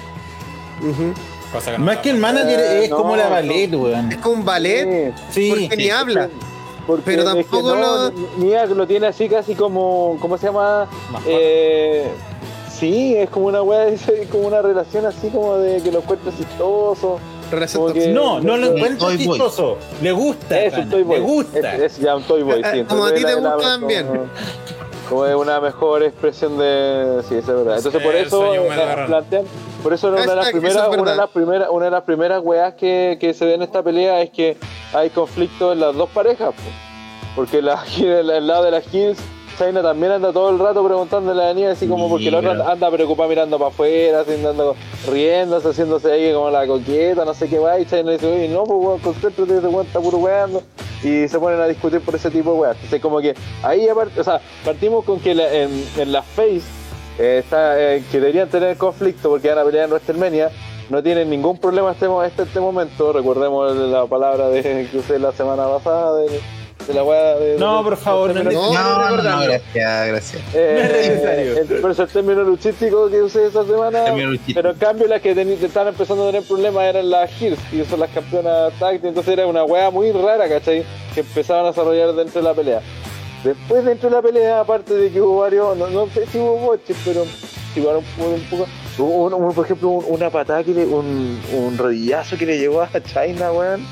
Ujú. 0.82 1.14
Cosa 1.52 1.72
que 1.74 1.78
no 1.80 1.84
Más 1.84 1.98
que 1.98 2.12
el 2.12 2.18
manager 2.18 2.60
Eh, 2.62 2.84
es 2.86 2.90
no, 2.92 2.96
como 2.96 3.18
la 3.18 3.26
no. 3.26 3.30
ballet, 3.32 3.74
weón. 3.76 4.10
Es 4.10 4.18
como 4.20 4.36
un 4.36 4.46
ballet. 4.46 5.14
Sí, 5.32 5.50
porque 5.50 5.76
ni 5.76 5.90
habla. 5.90 6.30
Porque 6.86 7.04
Pero 7.06 7.24
es 7.24 7.30
que 7.30 7.44
tampoco 7.44 7.76
no, 7.76 8.10
lo- 8.10 8.12
Mia 8.38 8.66
lo 8.66 8.86
tiene 8.88 9.08
así 9.08 9.30
casi 9.30 9.56
como, 9.56 10.18
¿cómo 10.20 10.38
se 10.38 10.48
llama? 10.48 10.88
Eh, 11.26 12.08
sí, 12.72 13.16
es 13.16 13.30
como 13.30 13.48
una 13.48 13.62
weá, 13.62 13.88
es 13.88 14.02
como 14.30 14.48
una 14.48 14.62
relación 14.62 15.06
así 15.06 15.30
como 15.30 15.58
de 15.58 15.82
que 15.82 15.92
lo 15.92 16.00
encuentra 16.00 16.32
chistoso. 16.36 17.20
Relación 17.52 17.84
Como 17.84 17.94
que-. 17.94 18.08
No, 18.08 18.40
no 18.40 18.58
lo 18.58 18.76
encuentro 18.76 19.12
chistoso. 19.16 19.78
Le 20.02 20.12
gusta. 20.12 20.60
Es 20.62 20.78
un 20.78 20.90
Toy 20.90 21.04
Boy. 21.04 21.20
Le 21.20 21.24
gusta. 21.26 21.76
Es, 21.76 21.82
es 21.94 22.00
ya 22.00 22.16
un 22.16 22.24
Toy 22.24 22.42
Boy, 22.44 22.64
sí. 22.64 22.80
Ah, 22.82 22.86
como 22.90 23.06
a 23.06 23.14
ti 23.14 23.24
te 23.24 23.34
gusta 23.36 23.52
como- 23.54 23.62
también. 23.64 24.08
Como 25.10 25.26
es 25.26 25.36
una 25.36 25.60
mejor 25.62 26.02
expresión 26.04 26.58
de. 26.58 27.22
Sí, 27.30 27.36
eso 27.36 27.52
es 27.52 27.58
verdad. 27.66 27.78
Entonces 27.78 28.02
por 28.02 28.16
eso 28.16 28.56
eh, 28.56 28.70
plantean. 29.06 29.44
Por 29.84 29.94
eso 29.94 30.08
una 30.08 30.22
de 30.22 30.36
las 30.36 30.46
primeras, 30.52 30.76
es 30.78 30.98
una 31.02 31.12
de 31.12 31.18
las 31.18 31.30
primeras, 31.30 31.70
una 31.70 31.86
de 31.86 31.92
las 31.92 32.04
primeras 32.04 32.42
weas 32.44 32.74
que, 32.76 33.18
que 33.20 33.34
se 33.34 33.46
ve 33.46 33.54
en 33.56 33.62
esta 33.64 33.84
pelea 33.84 34.22
es 34.22 34.30
que 34.30 34.58
hay 34.94 35.10
conflicto 35.10 35.74
en 35.74 35.82
las 35.82 35.94
dos 35.96 36.10
parejas. 36.10 36.50
po. 36.54 36.62
Porque 37.36 37.62
la, 37.62 37.84
el, 38.00 38.30
el 38.30 38.48
lado 38.48 38.64
de 38.64 38.72
las 38.72 38.94
Hills, 38.94 39.20
China 39.58 39.82
también 39.84 40.14
anda 40.14 40.32
todo 40.34 40.50
el 40.50 40.58
rato 40.58 40.84
preguntándole 40.84 41.44
a 41.44 41.48
la 41.48 41.54
niña 41.54 41.72
así 41.72 41.88
como 41.88 42.10
porque 42.10 42.32
la 42.32 42.40
otra 42.40 42.72
anda 42.72 42.90
preocupada 42.90 43.30
mirando 43.30 43.60
para 43.60 43.70
afuera, 43.70 44.22
así, 44.22 44.32
andando 44.34 44.76
riéndose, 45.08 45.68
haciéndose 45.70 46.12
ahí 46.12 46.34
como 46.34 46.50
la 46.50 46.66
coqueta, 46.66 47.24
no 47.24 47.34
sé 47.36 47.48
qué 47.50 47.60
va, 47.60 47.80
y 47.80 47.86
China 47.86 48.12
dice, 48.14 48.26
oye, 48.26 48.48
no, 48.48 48.64
pues 48.64 48.80
weón, 48.80 49.00
concéntrate, 49.00 49.58
ese 49.58 49.68
weón 49.68 49.86
está 49.86 50.00
puro 50.00 50.18
weando. 50.18 50.64
Y 51.04 51.28
se 51.28 51.38
ponen 51.38 51.60
a 51.60 51.68
discutir 51.68 52.00
por 52.02 52.16
ese 52.16 52.32
tipo 52.32 52.54
de 52.54 52.60
weas. 52.62 52.76
Entonces 52.78 53.02
como 53.02 53.20
que 53.20 53.36
ahí 53.62 53.88
aparte, 53.90 54.22
o 54.22 54.24
sea, 54.24 54.40
partimos 54.64 55.04
con 55.04 55.20
que 55.20 55.36
la- 55.36 55.54
en, 55.54 55.86
en 55.98 56.12
las 56.14 56.26
face 56.26 56.62
eh, 57.20 57.42
está, 57.44 57.80
eh, 57.80 58.04
que 58.12 58.20
deberían 58.20 58.50
tener 58.50 58.78
conflicto 58.78 59.30
porque 59.30 59.50
van 59.50 59.60
a 59.60 59.64
pelear 59.64 59.86
en 59.86 59.92
WrestleMania, 59.92 60.50
no 60.90 61.02
tienen 61.02 61.30
ningún 61.30 61.58
problema 61.60 61.92
este, 61.92 62.08
este, 62.26 62.44
este 62.44 62.60
momento. 62.60 63.14
Recordemos 63.14 63.76
la 63.76 64.06
palabra 64.06 64.50
de, 64.50 64.62
que 64.92 64.98
usé 64.98 65.20
la 65.20 65.32
semana 65.32 65.66
pasada 65.68 66.18
de, 66.18 66.40
de 66.88 66.94
la 66.94 67.04
weá 67.04 67.36
de. 67.36 67.58
No, 67.58 67.78
de- 67.78 67.84
por 67.84 67.98
favor, 67.98 68.34
no 68.36 68.44
No, 68.44 68.52
No, 68.52 68.74
no, 68.74 68.98
no, 68.98 69.04
recordando. 69.10 69.46
gracias, 69.46 70.08
gracias. 70.08 70.42
eh, 70.54 70.76
No 70.76 70.84
es 70.84 70.92
necesario. 71.10 71.58
el- 71.58 71.68
pero 71.68 71.92
es 71.92 72.00
el 72.00 72.08
término 72.10 72.44
luchístico 72.44 73.10
que 73.10 73.22
usé 73.22 73.46
esa 73.48 73.64
semana. 73.66 74.04
Pero 74.54 74.72
en 74.72 74.78
cambio, 74.78 75.08
las 75.08 75.22
que 75.22 75.32
estaban 75.62 75.90
empezando 75.90 76.24
a 76.24 76.32
tener 76.32 76.44
problemas 76.48 76.84
eran 76.84 77.10
las 77.10 77.42
Hills, 77.42 77.60
y 77.72 77.84
son 77.86 78.02
las 78.02 78.10
campeonas 78.10 78.74
tag 78.80 78.96
Entonces 79.04 79.28
era 79.34 79.48
una 79.48 79.64
weá 79.64 79.90
muy 79.90 80.12
rara, 80.12 80.50
¿cachai? 80.50 80.84
Que 81.14 81.22
empezaban 81.22 81.66
a 81.66 81.68
desarrollar 81.70 82.12
dentro 82.14 82.42
de 82.42 82.48
la 82.48 82.54
pelea. 82.54 82.82
Después, 83.44 83.84
dentro 83.86 84.10
de 84.10 84.16
la 84.16 84.22
pelea, 84.22 84.60
aparte 84.62 84.94
de 84.94 85.12
que 85.12 85.20
hubo 85.22 85.40
varios, 85.42 85.76
no, 85.78 85.88
no 85.90 86.08
sé 86.08 86.26
si 86.32 86.38
hubo 86.38 86.58
boches, 86.58 86.96
pero 87.04 87.26
igual 87.76 87.98
un, 87.98 88.04
poco- 88.04 88.30
un 88.30 88.42
poco. 88.50 88.68
Hubo, 88.98 89.24
un- 89.26 89.34
un- 89.34 89.54
por 89.54 89.66
ejemplo, 89.66 89.90
un- 89.90 90.06
una 90.08 90.30
patada 90.30 90.64
que 90.64 90.74
le, 90.74 90.86
un, 90.86 91.40
un 91.54 91.78
rodillazo 91.78 92.38
que 92.38 92.46
le 92.46 92.58
llegó 92.58 92.82
a 92.82 92.90
China, 93.04 93.52
weón. 93.52 93.86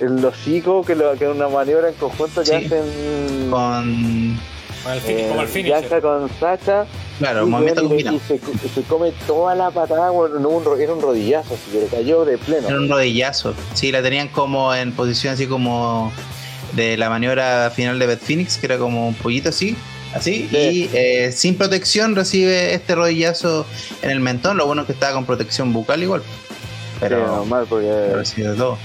El 0.00 0.22
hocico, 0.24 0.82
que, 0.84 0.94
lo, 0.94 1.12
que 1.18 1.26
una 1.26 1.48
maniobra 1.48 1.88
en 1.88 1.94
conjunto 1.94 2.40
que 2.42 2.46
Sí. 2.46 2.52
hacen. 2.54 3.50
Con. 3.50 4.38
Como 4.82 4.94
el, 4.94 5.00
fin- 5.00 5.18
eh, 5.18 5.26
como 5.28 5.42
el 5.42 5.48
finisher. 5.48 5.78
Bianca 5.80 6.00
con 6.00 6.30
Sacha. 6.38 6.86
Claro, 7.18 7.46
Y, 7.46 7.50
movimiento 7.50 7.82
y 7.94 8.00
y 8.14 8.18
se, 8.20 8.38
se 8.38 8.82
come 8.82 9.10
toda 9.26 9.54
la 9.54 9.70
patada, 9.70 10.12
weón, 10.12 10.40
no, 10.42 10.50
un 10.50 10.80
era 10.80 10.92
un 10.92 11.00
rodillazo, 11.00 11.54
así 11.54 11.70
que 11.72 11.80
le 11.80 11.86
cayó 11.86 12.24
de 12.26 12.36
pleno. 12.38 12.68
Era 12.68 12.76
un 12.76 12.88
rodillazo. 12.90 13.54
Sí, 13.74 13.90
la 13.90 14.02
tenían 14.02 14.28
como 14.28 14.74
en 14.74 14.92
posición 14.92 15.32
así 15.34 15.46
como 15.46 16.12
de 16.76 16.96
la 16.96 17.08
maniobra 17.10 17.70
final 17.74 17.98
de 17.98 18.06
Beth 18.06 18.20
Phoenix, 18.20 18.56
que 18.58 18.66
era 18.66 18.78
como 18.78 19.08
un 19.08 19.14
pollito 19.14 19.48
así. 19.48 19.76
Así, 20.14 20.48
Sí. 20.50 20.56
y 20.56 20.90
eh, 20.96 21.32
sin 21.32 21.56
protección 21.56 22.14
recibe 22.14 22.72
este 22.74 22.94
rodillazo 22.94 23.66
en 24.02 24.10
el 24.10 24.20
mentón. 24.20 24.56
Lo 24.56 24.66
bueno 24.66 24.82
es 24.82 24.86
que 24.86 24.92
estaba 24.92 25.12
con 25.14 25.26
protección 25.26 25.72
bucal 25.72 26.02
igual. 26.02 26.22
Pero 27.00 27.18
Sí, 27.18 27.26
normal, 27.26 27.66
porque. 27.68 27.86
de 27.88 28.54
todo. 28.56 28.78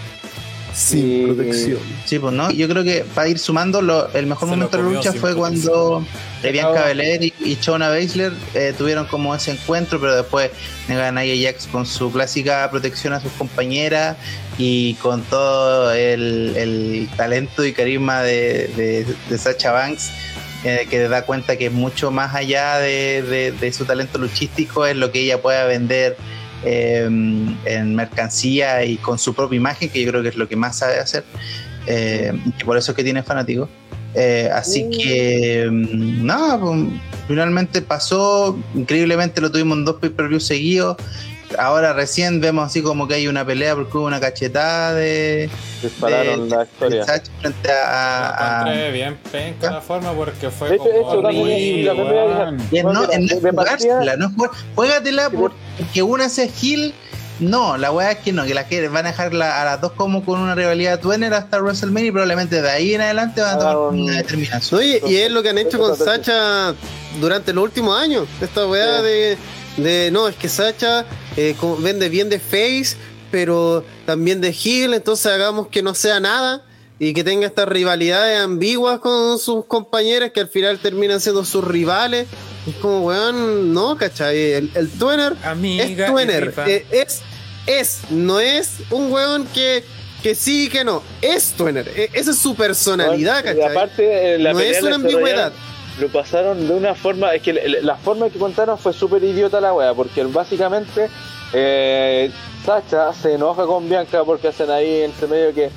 Sin 0.73 1.23
Y- 1.23 1.25
protección. 1.25 1.79
Sí, 2.05 2.17
pues 2.19 2.33
no. 2.33 2.49
Yo 2.51 2.67
creo 2.69 2.83
que 2.83 3.03
para 3.13 3.27
ir 3.27 3.37
sumando, 3.39 3.81
lo- 3.81 4.11
el 4.13 4.25
mejor 4.25 4.47
Se 4.47 4.55
momento 4.55 4.77
de 4.77 4.83
la 4.83 4.89
lucha 4.89 5.11
fue 5.13 5.33
protección. 5.35 5.39
cuando 5.73 6.05
Bianca. 6.51 6.85
Belair 6.85 7.23
y, 7.23 7.33
y 7.39 7.57
Shona 7.61 7.89
Baszler 7.89 8.31
eh, 8.53 8.73
tuvieron 8.77 9.05
como 9.07 9.35
ese 9.35 9.51
encuentro, 9.51 9.99
pero 9.99 10.15
después 10.15 10.49
Nia 10.87 11.11
Jax 11.13 11.67
con 11.67 11.85
su 11.85 12.11
clásica 12.11 12.69
protección 12.71 13.13
a 13.13 13.19
sus 13.19 13.31
compañeras 13.33 14.15
y 14.57 14.93
con 14.95 15.21
todo 15.23 15.91
el, 15.93 16.53
el 16.55 17.09
talento 17.17 17.65
y 17.65 17.73
carisma 17.73 18.21
de, 18.23 18.67
de, 18.75 19.05
de 19.29 19.37
Sacha 19.37 19.71
Banks. 19.71 20.09
eh, 20.63 20.85
que 20.89 20.99
da 21.07 21.23
cuenta 21.25 21.57
que 21.57 21.71
mucho 21.71 22.11
más 22.11 22.35
allá 22.35 22.77
de, 22.77 23.23
de- 23.23 23.51
de 23.51 23.73
su 23.73 23.83
talento 23.85 24.19
luchístico 24.19 24.85
es 24.85 24.95
lo 24.95 25.11
que 25.11 25.21
ella 25.21 25.41
pueda 25.41 25.65
vender 25.65 26.15
eh, 26.63 27.03
en 27.05 27.95
mercancía 27.95 28.83
y 28.83 28.97
con 28.97 29.17
su 29.17 29.33
propia 29.33 29.57
imagen, 29.57 29.89
que 29.89 30.03
yo 30.03 30.09
creo 30.11 30.21
que 30.21 30.29
es 30.29 30.35
lo 30.35 30.47
que 30.47 30.55
más 30.55 30.77
sabe 30.77 30.99
hacer. 30.99 31.23
Eh, 31.87 32.31
y 32.59 32.63
por 32.63 32.77
eso 32.77 32.91
es 32.91 32.95
que 32.95 33.03
tiene 33.03 33.23
fanáticos. 33.23 33.69
Eh, 34.13 34.49
así 34.53 34.89
que, 34.89 35.69
mm, 35.71 36.25
nada, 36.25 36.59
pues, 36.59 36.79
finalmente 37.27 37.81
pasó. 37.81 38.59
Increíblemente 38.75 39.41
lo 39.41 39.51
tuvimos 39.51 39.77
en 39.77 39.85
dos 39.85 39.95
pay-per-views 39.97 40.45
seguidos. 40.45 40.97
Ahora 41.57 41.93
recién 41.93 42.39
vemos 42.41 42.65
así 42.67 42.81
como 42.81 43.07
que 43.07 43.15
hay 43.15 43.27
una 43.27 43.45
pelea 43.45 43.75
porque 43.75 43.97
hubo 43.97 44.05
una 44.05 44.19
cachetada 44.19 44.93
de, 44.93 45.49
Dispararon 45.81 46.49
de- 46.49 46.55
la 46.55 46.63
historia. 46.63 47.05
frente 47.05 47.69
a. 47.71 48.89
bien 48.91 49.17
penca 49.31 49.71
la 49.71 49.81
forma 49.81 50.13
porque 50.13 50.49
fue 50.49 50.69
De 50.69 50.75
hecho, 50.75 50.83
como 50.85 51.11
eso 51.11 51.21
también 51.21 51.45
muy- 51.45 51.83
la 51.83 51.93
no, 52.93 53.11
en 53.11 53.25
no 53.25 53.35
de 53.35 53.53
partida- 53.53 53.85
jugársela, 53.87 54.15
no 54.17 54.29
jugar- 54.31 54.51
juégatela 54.75 55.29
porque 55.29 56.03
una 56.03 56.29
se 56.29 56.49
Hill. 56.61 56.93
No, 57.39 57.75
la 57.75 57.91
weá 57.91 58.11
es 58.11 58.17
que 58.19 58.31
no, 58.33 58.45
que 58.45 58.53
las 58.53 58.65
que 58.65 58.87
van 58.87 59.03
a 59.07 59.09
dejar 59.09 59.33
la- 59.33 59.63
a 59.63 59.65
las 59.65 59.81
dos 59.81 59.93
como 59.93 60.23
con 60.23 60.39
una 60.39 60.53
rivalidad 60.53 60.99
Twenner 60.99 61.33
hasta 61.33 61.57
WrestleMania 61.59 62.09
y 62.09 62.11
probablemente 62.11 62.61
de 62.61 62.69
ahí 62.69 62.93
en 62.93 63.01
adelante 63.01 63.41
van 63.41 63.55
a 63.55 63.57
tomar 63.57 63.75
Ah, 63.75 63.79
un- 63.79 64.01
una 64.03 64.17
determinación. 64.17 64.79
No, 64.79 64.85
y, 64.85 65.01
y 65.11 65.17
es 65.17 65.31
lo 65.31 65.41
que 65.41 65.49
han 65.49 65.57
hecho 65.57 65.79
con 65.79 65.95
Sacha 65.97 66.75
durante 67.19 67.51
los 67.51 67.63
últimos 67.63 67.99
años. 67.99 68.27
Esta 68.41 68.67
weá 68.67 68.97
Sí. 68.99 69.03
de, 69.03 69.37
de 69.77 70.11
no, 70.11 70.27
es 70.27 70.35
que 70.35 70.47
Sacha 70.47 71.03
eh, 71.37 71.55
como- 71.59 71.77
vende 71.77 72.09
bien 72.09 72.29
de 72.29 72.39
face, 72.39 72.95
pero 73.31 73.83
también 74.05 74.41
de 74.41 74.49
heel, 74.49 74.93
entonces 74.93 75.25
hagamos 75.27 75.67
que 75.67 75.81
no 75.81 75.93
sea 75.95 76.19
nada 76.19 76.63
y 76.99 77.13
que 77.13 77.23
tenga 77.23 77.47
estas 77.47 77.67
rivalidades 77.67 78.39
ambiguas 78.39 78.99
con 78.99 79.39
sus 79.39 79.65
compañeros 79.65 80.31
que 80.33 80.39
al 80.41 80.49
final 80.49 80.77
terminan 80.79 81.19
siendo 81.21 81.43
sus 81.45 81.63
rivales. 81.63 82.27
Es 82.67 82.75
como, 82.75 83.01
weón, 83.07 83.73
no, 83.73 83.97
¿cachai? 83.97 84.37
El, 84.51 84.71
el 84.75 84.89
Twenner 84.89 85.33
Amiga 85.43 85.83
es 85.83 85.89
y 85.91 85.95
Twenner, 85.95 86.53
eh, 86.67 86.85
es, 86.91 87.21
es, 87.65 87.99
no 88.11 88.39
es 88.39 88.69
un 88.91 89.11
weón 89.11 89.47
que, 89.47 89.83
que 90.21 90.35
sí 90.35 90.65
y 90.65 90.69
que 90.69 90.83
no, 90.83 91.01
es 91.21 91.53
Twenner, 91.53 91.87
eh, 91.95 92.09
esa 92.13 92.31
es 92.31 92.37
su 92.37 92.53
personalidad, 92.53 93.39
Y 93.39 93.43
¿cachai? 93.45 93.63
aparte, 93.63 94.35
eh, 94.35 94.37
la 94.37 94.51
No 94.53 94.59
pelea 94.59 94.77
es 94.77 94.83
una 94.83 94.95
ambigüedad. 94.95 95.53
Lo 95.99 96.07
pasaron 96.07 96.67
de 96.67 96.73
una 96.73 96.95
forma, 96.95 97.33
es 97.33 97.41
que 97.41 97.53
la, 97.53 97.95
forma 97.95 98.29
que 98.29 98.39
contaron 98.39 98.77
fue 98.77 98.93
súper 98.93 99.23
idiota 99.23 99.59
la 99.59 99.73
wea, 99.73 99.93
porque 99.93 100.23
básicamente 100.23 101.09
eh, 101.53 102.31
Sacha 102.65 103.13
se 103.13 103.33
enoja 103.33 103.65
con 103.65 103.89
Bianca 103.89 104.23
porque 104.23 104.47
hacen 104.47 104.69
ahí 104.71 105.01
entre 105.01 105.27
medio 105.27 105.53
que 105.53 105.69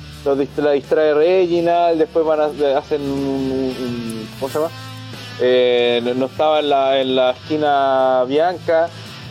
la 0.57 0.71
distrae 0.71 1.13
Reginald, 1.13 1.99
después 1.99 2.25
van 2.25 2.39
a, 2.39 2.77
hacen 2.77 3.01
un, 3.01 4.27
¿cómo 4.39 4.51
se 4.51 4.59
llama? 4.59 4.71
Eh, 5.41 6.13
no, 6.15 6.25
estaba 6.27 6.59
en 6.59 6.69
la, 6.69 7.01
en 7.01 7.15
la 7.15 7.31
esquina 7.31 8.23
Bianca, 8.25 8.89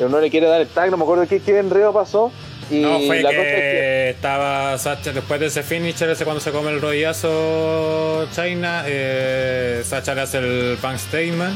no 0.08 0.20
le 0.20 0.30
quiere 0.30 0.46
dar 0.48 0.60
el 0.60 0.68
tag, 0.68 0.90
no 0.90 0.98
me 0.98 1.04
acuerdo 1.04 1.26
qué, 1.26 1.40
qué 1.40 1.58
enredo 1.58 1.92
pasó. 1.92 2.30
Y 2.70 2.80
No, 2.80 3.00
fue 3.00 3.22
la 3.22 3.30
que, 3.30 3.36
cosa 3.36 3.48
es 3.48 3.54
que 3.54 4.10
estaba 4.10 4.78
Sacha 4.78 5.12
después 5.12 5.40
de 5.40 5.46
ese 5.46 5.62
finisher, 5.62 6.08
ese 6.10 6.24
cuando 6.24 6.40
se 6.40 6.50
come 6.50 6.70
el 6.70 6.80
rodillazo 6.80 8.28
China, 8.34 8.84
eh, 8.86 9.82
Sacha 9.84 10.14
le 10.14 10.20
hace 10.22 10.38
el 10.38 10.78
bank 10.80 10.98
statement 10.98 11.54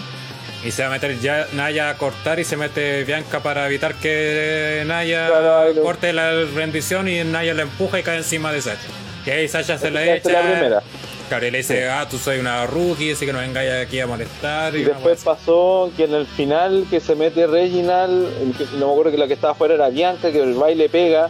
y 0.64 0.70
se 0.70 0.82
va 0.82 0.89
a 0.89 0.93
meter 0.93 1.18
ya 1.20 1.47
Naya 1.52 1.90
a 1.90 1.94
cortar 1.94 2.40
y 2.40 2.44
se 2.44 2.56
mete 2.56 3.05
Bianca 3.05 3.40
para 3.40 3.66
evitar 3.66 3.94
que 3.94 4.82
Naya 4.86 5.28
Claro, 5.28 5.82
corte 5.82 6.12
la 6.12 6.44
rendición 6.55 7.09
y 7.09 7.22
Naya 7.24 7.55
la 7.55 7.62
empuja 7.62 8.01
y 8.01 8.02
cae 8.02 8.16
encima 8.18 8.52
de 8.52 8.60
Sacha. 8.62 8.89
Y 9.29 9.31
ahí 9.31 9.49
Sacha 9.49 9.77
se 9.77 9.91
la 9.91 10.05
echa. 10.05 10.15
es 10.17 10.25
la 10.33 10.41
primera. 10.41 10.83
Y 11.31 11.51
le 11.51 11.59
dice, 11.59 11.87
ah, 11.91 12.07
tú 12.11 12.17
soy 12.17 12.39
una 12.39 12.67
rookie, 12.67 13.13
así 13.13 13.27
que 13.27 13.35
no 13.35 13.41
vengáis 13.41 13.71
aquí 13.87 14.01
a 14.01 14.07
molestar. 14.07 14.75
Y 14.75 14.83
después 14.85 15.23
pasó 15.23 15.91
que 15.95 16.05
en 16.05 16.15
el 16.15 16.27
final 16.27 16.87
que 16.89 17.01
se 17.01 17.15
mete 17.15 17.47
Reginald, 17.47 18.27
el 18.41 18.57
que- 18.57 18.65
no 18.79 18.87
me 18.87 18.93
acuerdo 18.93 19.11
que 19.11 19.19
la 19.19 19.27
que 19.27 19.35
estaba 19.35 19.53
afuera 19.53 19.75
era 19.75 19.91
Bianca, 19.91 20.33
que 20.33 20.43
el 20.43 20.55
baile 20.55 20.89
pega. 20.89 21.29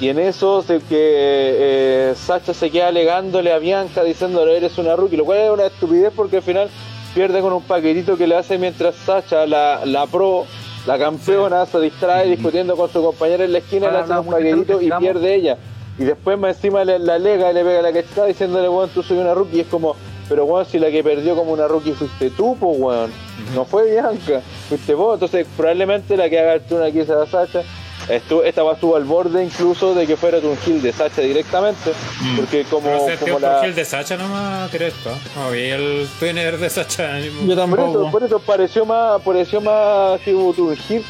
Y 0.00 0.08
en 0.10 0.20
eso 0.20 0.62
se, 0.62 0.78
que 0.78 0.86
eh, 0.92 2.14
Sacha 2.16 2.54
se 2.54 2.70
queda 2.70 2.88
alegándole 2.88 3.52
a 3.52 3.58
Bianca 3.58 4.04
diciéndole 4.04 4.56
eres 4.56 4.78
una 4.78 4.94
rookie, 4.94 5.16
lo 5.16 5.24
cual 5.24 5.38
es 5.38 5.50
una 5.50 5.66
estupidez 5.66 6.12
porque 6.14 6.36
al 6.36 6.42
final 6.42 6.68
pierde 7.12 7.40
con 7.40 7.52
un 7.52 7.62
paquetito 7.62 8.16
que 8.16 8.28
le 8.28 8.36
hace 8.36 8.58
mientras 8.58 8.94
Sacha, 8.94 9.44
la, 9.46 9.84
la 9.84 10.06
pro, 10.06 10.46
la 10.86 10.98
campeona, 10.98 11.66
se 11.66 11.80
distrae 11.80 12.28
discutiendo 12.28 12.76
con 12.76 12.90
su 12.92 13.02
compañera 13.02 13.44
en 13.44 13.52
la 13.52 13.58
esquina, 13.58 13.90
le 13.90 13.98
hace 13.98 14.12
no, 14.12 14.20
un 14.22 14.30
paquetito 14.30 14.78
que 14.78 14.84
y 14.86 14.90
pierde 14.92 15.34
ella. 15.34 15.56
Y 15.98 16.04
después 16.04 16.38
más 16.38 16.56
encima 16.56 16.84
le, 16.84 16.98
la 16.98 17.14
alega 17.14 17.50
y 17.50 17.54
le 17.54 17.64
pega 17.64 17.82
la 17.82 17.92
cacheta 17.92 18.24
diciéndole, 18.26 18.68
weón, 18.68 18.90
tú 18.90 19.02
soy 19.02 19.18
una 19.18 19.34
rookie. 19.34 19.58
Y 19.58 19.60
es 19.60 19.66
como, 19.66 19.94
pero 20.28 20.44
weón, 20.44 20.64
si 20.64 20.78
la 20.78 20.90
que 20.90 21.04
perdió 21.04 21.36
como 21.36 21.52
una 21.52 21.68
rookie 21.68 21.92
fuiste 21.92 22.30
tú, 22.30 22.56
pues 22.58 22.78
weón. 22.78 23.10
No 23.54 23.64
fue 23.64 23.90
Bianca, 23.90 24.40
fuiste 24.68 24.94
vos. 24.94 25.14
Entonces 25.14 25.46
probablemente 25.56 26.16
la 26.16 26.30
que 26.30 26.38
haga 26.38 26.54
el 26.54 26.62
turno 26.62 26.84
aquí 26.84 27.04
será 27.04 27.26
Sacha. 27.26 27.62
Estuvo, 28.08 28.42
esta 28.42 28.62
va 28.64 28.72
estuvo 28.74 28.96
al 28.96 29.04
borde 29.04 29.44
incluso 29.44 29.94
de 29.94 30.06
que 30.06 30.16
fuera 30.16 30.38
un 30.38 30.56
kill 30.56 30.82
de 30.82 30.92
Sacha 30.92 31.22
directamente. 31.22 31.92
Porque 32.36 32.64
como, 32.64 32.88
Pero 32.88 33.06
se 33.06 33.16
como 33.16 33.32
por 33.34 33.42
la... 33.42 33.60
Gil 33.62 33.74
de 33.74 33.84
Sacha 33.84 34.16
nomás 34.16 34.70
directo. 34.72 35.10
No 35.36 35.50
vi 35.50 35.60
el 35.70 36.08
Twinner 36.18 36.58
de 36.58 36.68
Sacha. 36.68 37.18
Yo 37.20 37.66
Por 37.68 37.80
eso, 37.80 38.10
por 38.10 38.22
eso 38.24 38.38
pareció 38.40 38.84
más, 38.84 39.20
pareció 39.22 39.60
más 39.60 40.20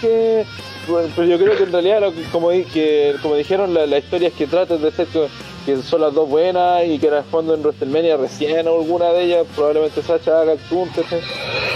que. 0.00 0.44
bueno, 0.86 1.08
Pero 1.16 1.28
yo 1.28 1.38
creo 1.38 1.56
que 1.56 1.62
en 1.64 1.72
realidad, 1.72 2.00
lo 2.00 2.12
que- 2.12 2.24
como, 2.24 2.50
di- 2.50 2.64
que, 2.64 3.14
como 3.22 3.36
dijeron, 3.36 3.72
la, 3.72 3.86
la 3.86 3.98
historia 3.98 4.28
es 4.28 4.34
que 4.34 4.46
tratan 4.46 4.82
de 4.82 4.90
ser 4.92 5.06
que, 5.06 5.28
que 5.64 5.76
son 5.82 6.02
las 6.02 6.12
dos 6.12 6.28
buenas 6.28 6.84
y 6.86 6.98
que 6.98 7.08
responden 7.08 7.56
en 7.56 7.62
WrestleMania 7.62 8.16
recién 8.18 8.68
o 8.68 8.74
alguna 8.80 9.06
de 9.12 9.22
ellas. 9.24 9.46
Probablemente 9.56 10.02
Sacha 10.02 10.40
haga 10.42 10.52
el 10.52 10.58
¿cachai? 10.94 11.20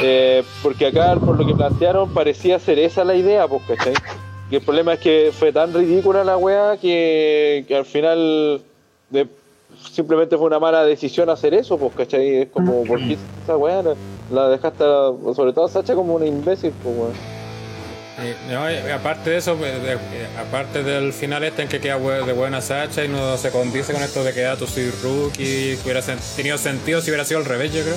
Eh, 0.02 0.44
porque 0.62 0.86
acá, 0.88 1.14
por 1.16 1.38
lo 1.38 1.46
que 1.46 1.54
plantearon, 1.54 2.12
parecía 2.12 2.58
ser 2.58 2.78
esa 2.78 3.02
la 3.04 3.14
idea, 3.14 3.48
pues, 3.48 3.62
¿cachai? 3.66 3.94
Y 4.50 4.56
el 4.56 4.62
problema 4.62 4.94
es 4.94 5.00
que 5.00 5.32
fue 5.36 5.52
tan 5.52 5.72
ridícula 5.74 6.22
la 6.24 6.36
weá 6.36 6.76
que, 6.76 7.64
que 7.66 7.76
al 7.76 7.84
final. 7.84 8.60
de- 9.10 9.26
simplemente 9.92 10.36
fue 10.36 10.46
una 10.46 10.58
mala 10.58 10.84
decisión 10.84 11.28
hacer 11.28 11.52
eso, 11.52 11.76
pues, 11.78 11.92
¿cachai? 11.94 12.42
Es 12.42 12.48
como, 12.48 12.84
¿por 12.84 12.98
qué 13.06 13.16
esa 13.42 13.56
weá 13.56 13.82
la, 13.82 13.94
la 14.30 14.48
dejaste, 14.48 14.84
sobre 15.34 15.52
todo 15.52 15.66
a 15.66 15.68
Sacha, 15.68 15.94
como 15.94 16.14
una 16.14 16.24
imbécil, 16.26 16.72
pues, 16.82 16.96
weón? 16.96 17.12
Y, 18.18 18.52
no, 18.52 18.70
y 18.70 18.90
aparte 18.90 19.30
de 19.30 19.36
eso, 19.36 19.54
de- 19.56 19.92
eh, 19.92 19.98
aparte 20.40 20.82
del 20.82 21.12
final 21.12 21.44
este 21.44 21.62
en 21.62 21.68
que 21.68 21.80
queda 21.80 21.98
de 21.98 22.32
buena 22.32 22.62
Sacha 22.62 23.04
y 23.04 23.08
no 23.08 23.36
se 23.36 23.50
condice 23.50 23.92
con 23.92 24.02
esto 24.02 24.24
de 24.24 24.32
que 24.32 24.46
ah, 24.46 24.56
tú 24.56 24.66
soy 24.66 24.90
rookie, 25.02 25.76
que 25.76 25.78
hubiera 25.84 26.00
sen- 26.00 26.18
tenido 26.36 26.56
sentido 26.56 27.00
si 27.02 27.10
hubiera 27.10 27.24
sido 27.26 27.40
al 27.40 27.46
revés, 27.46 27.74
yo 27.74 27.82
creo. 27.82 27.96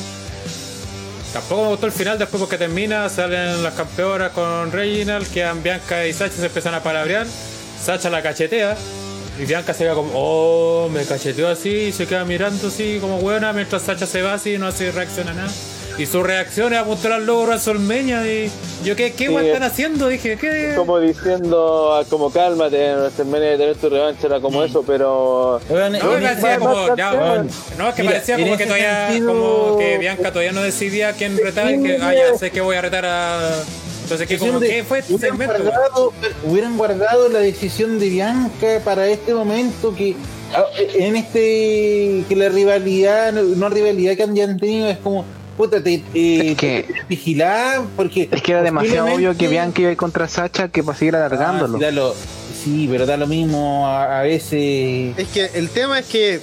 Tampoco 1.34 1.64
me 1.64 1.68
gustó 1.70 1.86
el 1.86 1.92
final 1.92 2.18
después 2.18 2.42
porque 2.42 2.58
termina, 2.58 3.08
salen 3.08 3.62
las 3.62 3.76
campeonas 3.76 4.32
con 4.32 4.72
Reginald, 4.72 5.28
quedan 5.32 5.62
Bianca 5.62 6.08
y 6.08 6.14
Sacha 6.14 6.36
se 6.36 6.48
empiezan 6.48 6.74
a 6.74 6.82
palabrear, 6.82 7.28
Sacha 7.80 8.10
la 8.10 8.24
cachetea 8.24 8.76
y 9.40 9.46
Bianca 9.46 9.74
se 9.74 9.84
queda 9.84 9.94
como, 9.94 10.12
oh, 10.16 10.90
me 10.90 11.06
cacheteó 11.06 11.48
así 11.48 11.70
y 11.70 11.92
se 11.92 12.08
queda 12.08 12.26
mirando 12.26 12.70
así 12.70 12.98
como 13.00 13.20
buena 13.20 13.54
mientras 13.54 13.84
Sacha 13.84 14.08
se 14.08 14.24
va 14.24 14.34
así 14.34 14.56
y 14.56 14.58
no 14.58 14.68
hace 14.68 14.92
reacción 14.92 15.30
a 15.30 15.34
nada. 15.34 15.52
Y 16.00 16.06
su 16.06 16.24
reacción 16.24 16.72
es 16.74 16.80
apuntar 16.80 17.12
al 17.12 17.26
logo 17.26 17.44
WrestleMania 17.44 18.26
y 18.26 18.50
yo, 18.86 18.96
¿qué, 18.96 19.12
qué 19.12 19.28
Sí, 19.28 19.36
están 19.36 19.64
haciendo? 19.64 20.08
Dije, 20.08 20.38
¿qué? 20.40 20.72
Como 20.78 20.98
diciendo, 20.98 21.94
ah, 21.94 22.06
como 22.10 22.32
cálmate, 22.32 22.96
WrestleMania 22.96 23.50
de 23.52 23.58
tener 23.58 23.76
tu 23.76 23.90
revancha 23.90 24.28
era 24.28 24.40
como 24.40 24.64
eso, 24.64 24.82
pero. 24.88 25.60
No, 25.70 25.86
en- 25.86 25.92
me 25.92 26.00
parecía 26.00 26.32
más- 26.42 26.58
como, 26.60 26.88
más 26.88 26.98
ya, 26.98 27.12
campeón. 27.12 27.50
no, 27.78 27.90
es 27.90 27.96
que 27.96 28.02
Mira, 28.04 28.14
parecía 28.14 28.38
como 28.38 28.58
que 28.58 28.64
todavía, 28.66 29.08
sentido- 29.10 29.28
como 29.34 29.78
que 29.78 29.98
Bianca 29.98 30.30
todavía 30.32 30.52
no 30.54 30.62
decidía 30.62 31.12
quién 31.12 31.38
retar, 31.38 31.70
y 31.70 31.84
que, 31.84 31.98
ah, 32.02 32.14
ya 32.14 32.38
sé 32.38 32.50
que 32.52 32.62
voy 32.62 32.78
a 32.78 32.82
retar 32.82 33.06
a... 33.06 33.62
Entonces, 34.04 34.26
¿qué, 34.26 34.38
como, 34.40 34.60
de- 34.62 34.70
¿qué 34.70 34.84
fue 34.86 35.00
este 35.00 35.16
hubieran 35.16 35.38
segmento? 35.38 35.64
guardado, 35.64 36.14
hubieran 36.46 36.78
guardado 36.78 37.28
la 37.28 37.40
decisión 37.40 38.00
de 38.00 38.08
Bianca 38.08 38.80
para 38.86 39.06
este 39.08 39.34
momento 39.34 39.94
que 39.94 40.16
ah, 40.56 40.64
en 40.78 41.18
este 41.18 42.24
que 42.30 42.36
la 42.38 42.48
rivalidad 42.48 43.34
no, 43.34 43.68
rivalidad 43.70 44.16
que 44.16 44.24
han 44.24 44.34
tenido 44.58 44.88
es 44.90 44.98
como 44.98 45.26
puta 45.60 45.84
te, 45.84 45.96
eh, 46.14 46.52
Es 46.52 46.58
que- 46.58 46.84
te- 46.88 47.06
vigilar 47.10 47.82
porque 47.98 48.30
Es 48.32 48.42
que 48.42 48.54
era 48.54 48.64
demasiado 48.64 49.08
obvio 49.08 49.32
que 49.32 49.46
posiblemente- 49.46 49.48
Bianca 49.50 49.82
iba 49.82 49.90
a 49.90 49.92
ir 49.92 49.98
contra 49.98 50.28
Sacha 50.30 50.70
que 50.70 50.82
para 50.86 50.98
seguir 50.98 51.18
alargándolo. 51.18 51.76
Ah, 51.76 51.80
sí, 51.80 51.84
da 51.86 51.92
lo- 51.92 52.16
sí, 52.64 52.88
pero 52.90 53.06
da 53.06 53.18
lo 53.18 53.28
mismo 53.28 53.86
a, 53.86 54.22
a 54.22 54.24
veces 54.24 55.18
Es 55.18 55.28
que 55.34 55.50
el 55.56 55.70
tema 55.70 56.00
es 56.00 56.06
que, 56.06 56.40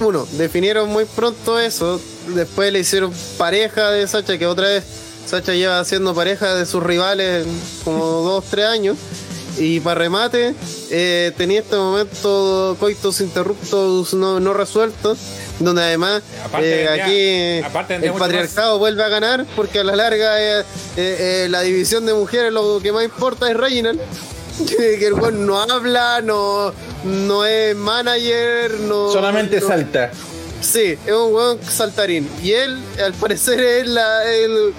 uno, 0.00 0.24
definieron 0.38 0.88
muy 0.88 1.04
pronto 1.04 1.58
eso. 1.58 2.00
Después 2.34 2.72
le 2.72 2.78
hicieron 2.78 3.12
pareja 3.38 3.90
de 3.90 4.06
Sacha, 4.06 4.38
que 4.38 4.46
otra 4.46 4.68
vez 4.68 4.84
Sacha 5.26 5.52
lleva 5.54 5.84
siendo 5.84 6.14
pareja 6.14 6.54
de 6.54 6.64
sus 6.64 6.80
rivales 6.80 7.44
como 7.84 8.04
dos, 8.22 8.44
tres 8.48 8.66
años. 8.66 8.96
Y 9.58 9.80
para 9.80 9.96
remate, 10.00 10.54
eh, 10.90 11.32
tenía 11.36 11.58
este 11.60 11.76
momento 11.76 12.76
coitus 12.80 13.20
interruptos 13.20 14.14
no, 14.14 14.40
no 14.40 14.54
resueltos, 14.54 15.18
donde 15.64 15.82
además 15.82 16.22
Aparte 16.44 16.68
eh, 16.68 16.84
vendría- 16.86 17.04
aquí 17.04 17.66
aparte 17.66 17.92
vendría 17.94 18.12
el 18.12 18.18
patriarcado 18.18 18.78
vuelve 18.78 19.02
a 19.04 19.08
ganar, 19.08 19.46
porque 19.56 19.80
a 19.80 19.84
la 19.84 19.96
larga 19.96 20.40
eh, 20.40 20.60
eh, 20.60 20.64
eh, 20.96 21.46
la 21.50 21.60
división 21.62 22.04
de 22.06 22.14
mujeres 22.14 22.52
lo 22.52 22.80
que 22.82 22.92
más 22.92 23.04
importa 23.04 23.50
es 23.50 23.56
Reginald. 23.56 24.00
que 24.68 25.06
el 25.06 25.14
weón 25.14 25.46
no 25.46 25.60
habla, 25.60 26.20
no, 26.22 26.72
no 27.04 27.44
es 27.46 27.74
manager, 27.74 28.70
no. 28.80 29.10
solamente 29.10 29.60
no- 29.60 29.66
salta 29.66 30.10
Sí, 30.60 30.96
es 31.06 31.12
un 31.12 31.34
weón 31.34 31.58
saltarín. 31.62 32.28
Y 32.42 32.52
él, 32.52 32.78
al 33.04 33.14
parecer, 33.14 33.58
es 33.58 33.86
la. 33.88 34.24
el- 34.30 34.72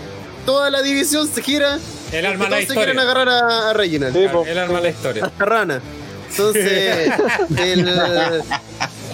toda 0.45 0.69
la 0.69 0.81
división 0.81 1.27
se 1.27 1.41
gira. 1.41 1.77
El 2.11 2.25
todos 2.37 2.49
la 2.49 2.55
se 2.57 2.61
historia. 2.61 2.83
quieren 2.83 2.99
agarrar 2.99 3.27
a, 3.29 3.69
a 3.71 3.73
Reginald. 3.73 4.13
Sí. 4.15 4.25
El 4.49 4.57
arma 4.59 4.77
de 4.77 4.83
la 4.83 4.89
historia. 4.89 5.25
Hasta 5.25 5.43
rana. 5.45 5.81
Entonces, 6.29 7.11
el- 7.57 8.43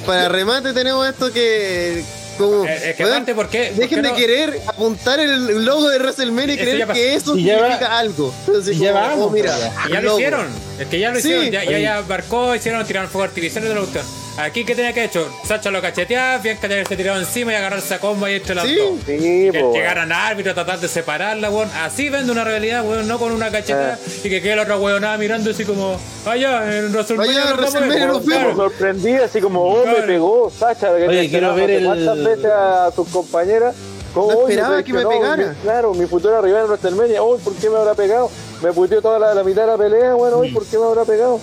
para 0.09 0.29
remate 0.29 0.73
tenemos 0.73 1.07
esto 1.07 1.31
que. 1.31 2.03
Como, 2.37 2.63
es 2.63 2.95
que 2.95 3.35
¿por 3.35 3.49
qué? 3.49 3.65
¿Por 3.65 3.75
Dejen 3.75 3.89
qué 3.89 4.01
de 4.01 4.09
no? 4.09 4.15
querer 4.15 4.61
apuntar 4.65 5.19
el 5.19 5.65
logo 5.65 5.89
de 5.89 5.97
WrestleMania 5.99 6.55
y 6.55 6.57
creer 6.57 6.87
que 6.87 7.13
eso 7.13 7.35
significa 7.35 7.99
algo. 7.99 8.33
Entonces, 8.47 8.77
como, 8.77 9.25
oh, 9.25 9.29
mira, 9.29 9.57
Y 9.87 9.91
ya 9.91 10.01
lo 10.01 10.13
hicieron. 10.13 10.68
Es 10.79 10.87
que 10.87 10.99
ya 10.99 11.09
lo 11.09 11.15
Sí. 11.19 11.27
hicieron. 11.27 11.51
Ya, 11.51 11.63
ya, 11.65 11.77
ya 11.79 12.03
marcó, 12.07 12.55
hicieron, 12.55 12.85
tiraron 12.85 13.09
fuego 13.09 13.25
artificial 13.25 13.63
de 13.63 13.69
la 13.73 13.79
cuestión. 13.81 14.05
Aquí, 14.37 14.63
¿qué 14.63 14.73
tenía 14.73 14.93
que 14.93 15.03
hecho? 15.03 15.27
Sacha 15.45 15.69
lo 15.69 15.81
cacheteaba, 15.81 16.41
tenía 16.41 16.57
que 16.57 16.65
haberse 16.67 16.95
tirado 16.95 17.19
encima 17.19 17.51
y 17.51 17.55
agarrarse 17.55 17.93
a 17.95 17.99
combo 17.99 18.25
ahí 18.25 18.35
entre 18.35 18.55
las 18.55 18.65
Sí. 18.65 18.75
dos. 18.77 18.91
Sí, 19.05 19.17
Que 19.51 19.69
llegaran 19.73 20.13
árbitros 20.13 20.53
a 20.53 20.55
tratar 20.55 20.79
de 20.79 20.87
separarla, 20.87 21.49
weón. 21.49 21.69
Así 21.75 22.07
vende 22.09 22.31
una 22.31 22.45
realidad, 22.45 22.85
weón, 22.85 23.05
no 23.09 23.19
con 23.19 23.33
una 23.33 23.51
cacheta 23.51 23.99
y 24.23 24.29
que 24.29 24.41
quede 24.41 24.55
la 24.55 24.61
otra 24.61 24.77
weonada 24.77 25.17
mirando 25.17 25.51
así 25.51 25.65
como, 25.65 25.99
allá, 26.25 26.63
en. 26.63 26.69
Allá, 26.69 26.81
en 26.85 26.91
nos 26.93 27.11
a 27.11 27.13
ver". 27.15 27.57
WrestleMania 27.57 28.05
nos 28.07 28.23
Claro. 28.23 28.49
Me 28.49 28.55
sorprendí, 28.55 29.13
así 29.15 29.41
como, 29.41 29.61
oh, 29.61 29.77
me 29.85 29.91
Claro. 29.91 30.07
pegó 30.07 30.49
Sacha, 30.57 30.95
que 30.95 31.07
Oye, 31.09 31.23
le 31.23 31.29
quiero 31.29 31.53
ver 31.55 31.69
el- 31.71 31.85
cuántas 31.85 32.23
veces 32.23 32.45
a 32.45 32.91
sus 32.95 33.09
compañeras, 33.09 33.75
¿Cómo? 34.13 34.31
No 34.31 34.47
esperaba 34.47 34.81
que 34.81 34.91
me 34.91 35.03
no, 35.03 35.09
pegara. 35.09 35.35
mi- 35.37 35.55
claro, 35.61 35.93
mi 35.93 36.07
futura 36.07 36.41
rival 36.41 36.61
en 36.63 36.67
WrestleMania. 36.69 37.21
Uy, 37.21 37.37
¿por 37.43 37.53
qué 37.53 37.69
me 37.69 37.77
habrá 37.77 37.93
pegado? 37.93 38.31
Me 38.61 38.73
puteó 38.73 39.01
toda 39.01 39.19
la, 39.19 39.33
la 39.33 39.43
mitad 39.43 39.61
de 39.61 39.67
la 39.67 39.77
pelea. 39.77 40.13
Bueno, 40.15 40.37
uy, 40.39 40.51
¿por 40.51 40.65
qué 40.65 40.77
me 40.77 40.85
habrá 40.85 41.05
pegado? 41.05 41.39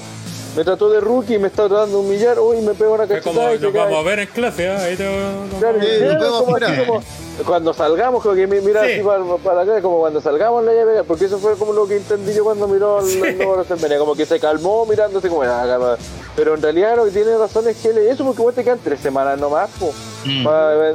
Me 0.55 0.65
trató 0.65 0.89
de 0.89 1.01
rookie, 1.01 1.39
me 1.39 1.49
está 1.49 1.69
tratando 1.69 2.01
de 2.01 2.07
humillar. 2.09 2.39
Uy, 2.41 2.61
me 2.63 2.73
pega 2.75 2.91
una 2.91 3.05
Es 3.05 3.23
como 3.23 3.41
cachetada 3.41 3.55
y 3.55 3.59
nos 3.59 3.73
cae. 3.73 3.83
vamos 3.83 3.99
a 3.99 4.03
ver 4.09 4.19
en 4.21 4.27
clase, 4.29 4.69
¿ah? 4.71 4.79
ahí 4.83 4.97
te 4.97 5.05
nos 5.05 5.59
Claro. 5.61 5.79
Sí, 5.81 5.89
como 6.19 6.57
así 6.57 6.87
como- 6.87 7.03
cuando 7.47 7.75
salgamos, 7.75 8.23
como 8.23 8.35
que 8.35 8.47
mi- 8.47 8.61
mira 8.63 8.83
Sí. 8.87 8.93
así 8.93 9.03
para, 9.03 9.23
para 9.45 9.61
acá, 9.61 9.83
como 9.83 9.99
cuando 9.99 10.23
salgamos 10.23 10.65
le 10.65 10.73
voy 10.73 10.81
a 10.81 10.87
pegar, 10.87 11.05
porque 11.05 11.27
eso 11.27 11.39
fue 11.39 11.55
como 11.57 11.75
lo 11.75 11.87
que 11.87 11.97
entendí 11.99 12.33
yo 12.33 12.45
cuando 12.45 12.67
miró 12.67 12.99
al 13.01 13.37
nuevo 13.37 13.63
como 13.99 14.15
que 14.15 14.25
se 14.25 14.41
calmó 14.41 14.87
mirándose 14.87 15.29
como 15.29 15.43
"Ah, 15.43 15.65
calma". 15.67 15.97
pero 16.35 16.55
en 16.55 16.63
realidad 16.63 16.97
lo 16.97 17.05
que 17.05 17.11
tiene 17.11 17.37
razón 17.37 17.69
es 17.69 17.77
que 17.77 17.89
él- 17.91 17.99
eso 17.99 18.25
porque 18.25 18.41
vos 18.41 18.55
te 18.55 18.65
quedan 18.65 18.79
tres 18.83 19.01
semanas 19.01 19.39
nomás, 19.39 19.69
po. 19.79 19.93
Mm. 20.25 20.47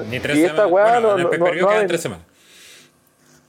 Ni 0.10 0.20
tres 0.20 0.38
y 0.38 0.44
esta 0.46 0.64
semanas. 0.66 0.72
weá 0.74 0.84
Bueno, 0.94 1.02
no, 1.02 1.14
en 1.14 1.20
el 1.20 1.24
no, 1.40 1.46
no- 1.46 1.54
no 1.62 1.68
quedan 1.68 1.88
tres 1.88 2.02
semanas. 2.02 2.26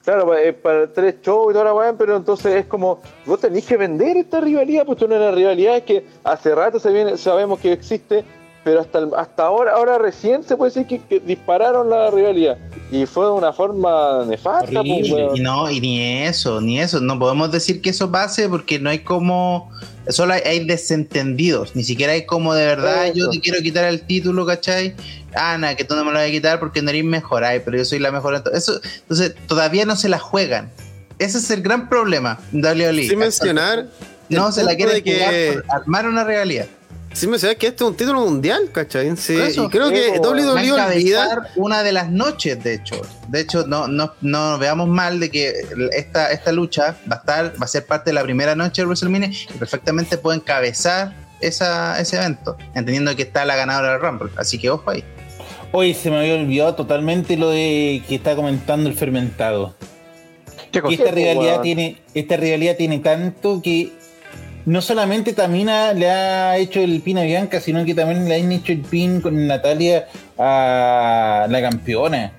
Claro, 0.04 0.26
pa- 0.26 0.40
eh, 0.42 0.52
para 0.52 0.92
tres 0.92 1.16
shows 1.22 1.50
y 1.50 1.52
toda 1.52 1.66
la 1.66 1.74
weá, 1.74 1.92
pero 1.92 2.16
entonces 2.16 2.54
es 2.54 2.66
como, 2.66 3.00
vos 3.24 3.38
tenés 3.40 3.64
que 3.64 3.76
vender 3.76 4.16
esta 4.16 4.40
rivalidad, 4.40 4.84
pues 4.84 5.00
una 5.02 5.30
rivalidades 5.30 5.84
que 5.84 6.04
hace 6.24 6.54
rato 6.54 6.80
se 6.80 6.90
viene, 6.92 7.16
sabemos 7.16 7.60
que 7.60 7.70
existe, 7.72 8.24
pero 8.64 8.80
hasta 8.80 8.98
el- 9.00 9.10
hasta 9.16 9.44
ahora, 9.46 9.72
ahora 9.72 9.98
recién 9.98 10.42
se 10.42 10.56
puede 10.56 10.70
decir 10.72 10.86
que, 10.86 10.98
que 11.00 11.20
dispararon 11.20 11.88
la 11.90 12.10
rivalidad. 12.10 12.58
Y 12.90 13.06
fue 13.06 13.26
de 13.26 13.32
una 13.32 13.52
forma 13.52 14.24
nefasta, 14.26 14.66
pues, 14.66 14.78
Horrible. 14.80 15.28
Y 15.34 15.40
no, 15.40 15.70
y 15.70 15.80
ni 15.80 16.00
eso, 16.24 16.60
ni 16.60 16.78
eso. 16.78 17.00
No 17.00 17.18
podemos 17.18 17.50
decir 17.50 17.80
que 17.80 17.90
eso 17.90 18.10
pase 18.10 18.48
porque 18.48 18.78
no 18.78 18.90
hay 18.90 19.00
como. 19.00 19.70
Solo 20.08 20.34
hay, 20.34 20.40
hay 20.44 20.66
desentendidos. 20.66 21.74
Ni 21.74 21.84
siquiera 21.84 22.12
hay 22.12 22.26
como 22.26 22.54
de 22.54 22.66
verdad, 22.66 23.06
Eso. 23.06 23.14
yo 23.16 23.30
te 23.30 23.40
quiero 23.40 23.60
quitar 23.62 23.84
el 23.84 24.02
título, 24.02 24.44
¿cachai? 24.44 24.94
Ana, 25.34 25.74
que 25.74 25.84
tú 25.84 25.94
no 25.96 26.04
me 26.04 26.12
lo 26.12 26.18
vas 26.18 26.28
a 26.28 26.30
quitar 26.30 26.59
porque 26.60 26.82
no 26.82 26.90
eres 26.90 27.04
mejor. 27.04 27.44
Ay, 27.44 27.60
pero 27.64 27.76
yo 27.76 27.84
soy 27.84 27.98
la 27.98 28.10
mejor. 28.10 28.42
Eso, 28.52 28.80
entonces, 29.02 29.34
todavía 29.46 29.84
no 29.84 29.96
se 29.96 30.09
la 30.09 30.18
juegan. 30.18 30.70
Ese 31.18 31.38
es 31.38 31.50
el 31.50 31.62
gran 31.62 31.88
problema. 31.88 32.38
WWE. 32.52 33.09
Sin 33.09 33.18
mencionar. 33.18 33.86
No 34.28 34.50
se 34.52 34.64
la 34.64 34.74
quieren 34.74 35.02
que- 35.02 35.60
jugar 35.60 35.64
armar 35.82 36.09
una 36.09 36.24
realidad. 36.24 36.66
Sin 37.12 37.28
mencionar 37.28 37.59
que 37.59 37.66
este 37.66 37.84
es 37.84 37.90
un 37.90 37.94
título 37.94 38.20
mundial, 38.22 38.70
¿cachai? 38.72 39.14
Sí, 39.18 39.38
eso, 39.38 39.64
y 39.64 39.68
creo 39.68 39.90
que 39.90 40.18
WWE 40.18 40.70
Va 40.72 40.84
a 40.84 40.86
olvida. 40.88 41.50
una 41.56 41.82
de 41.82 41.92
las 41.92 42.09
noches, 42.10 42.64
de 42.64 42.72
hecho. 42.72 43.02
De 43.28 43.40
hecho, 43.40 43.66
no, 43.66 43.86
no, 43.86 44.14
no 44.22 44.56
veamos 44.59 44.88
mal 44.88 45.20
de 45.20 45.30
que 45.30 45.52
esta, 45.92 46.32
esta 46.32 46.52
lucha 46.52 46.96
va 47.10 47.16
a 47.16 47.18
estar, 47.18 47.52
va 47.60 47.64
a 47.66 47.68
ser 47.68 47.84
parte 47.84 48.09
de 48.09 48.14
la 48.14 48.22
primera 48.22 48.56
noche 48.56 48.80
de 48.80 48.86
WrestleMania 48.86 49.28
y 49.28 49.59
perfectamente 49.59 50.16
puede 50.16 50.38
encabezar 50.38 51.14
esa, 51.42 52.00
ese 52.00 52.16
evento, 52.16 52.56
entendiendo 52.74 53.14
que 53.14 53.22
está 53.24 53.44
la 53.44 53.56
ganadora 53.56 53.92
del 53.92 54.00
Rumble. 54.00 54.30
Así 54.36 54.59
que 54.59 54.70
ojo 54.70 54.88
ahí. 54.88 55.04
Hoy 55.72 55.94
se 55.94 56.10
me 56.10 56.18
había 56.18 56.34
olvidado 56.34 56.74
totalmente 56.74 57.36
lo 57.36 57.48
de 57.50 58.02
que 58.06 58.16
está 58.16 58.36
comentando 58.36 58.88
el 58.90 58.94
fermentado. 58.94 59.74
¿Qué 60.70 60.80
Que 60.80 60.82
cosa? 60.82 60.94
esta 60.94 61.10
rivalidad 61.10 61.60
tiene, 61.62 62.02
esta 62.14 62.36
rivalidad 62.36 62.76
tiene 62.76 62.98
tanto 62.98 63.62
que 63.62 63.92
no 64.66 64.80
solamente 64.82 65.32
Tamina 65.32 65.92
le 65.94 66.10
ha 66.10 66.56
hecho 66.58 66.80
el 66.80 67.00
pin 67.02 67.18
a 67.18 67.22
Bianca, 67.22 67.60
sino 67.60 67.84
que 67.84 67.94
también 67.94 68.28
le 68.28 68.36
han 68.36 68.52
hecho 68.52 68.72
el 68.72 68.82
pin 68.82 69.20
con 69.20 69.46
Natalia 69.46 70.08
a 70.38 71.46
la 71.48 71.60
campeona. 71.62 72.32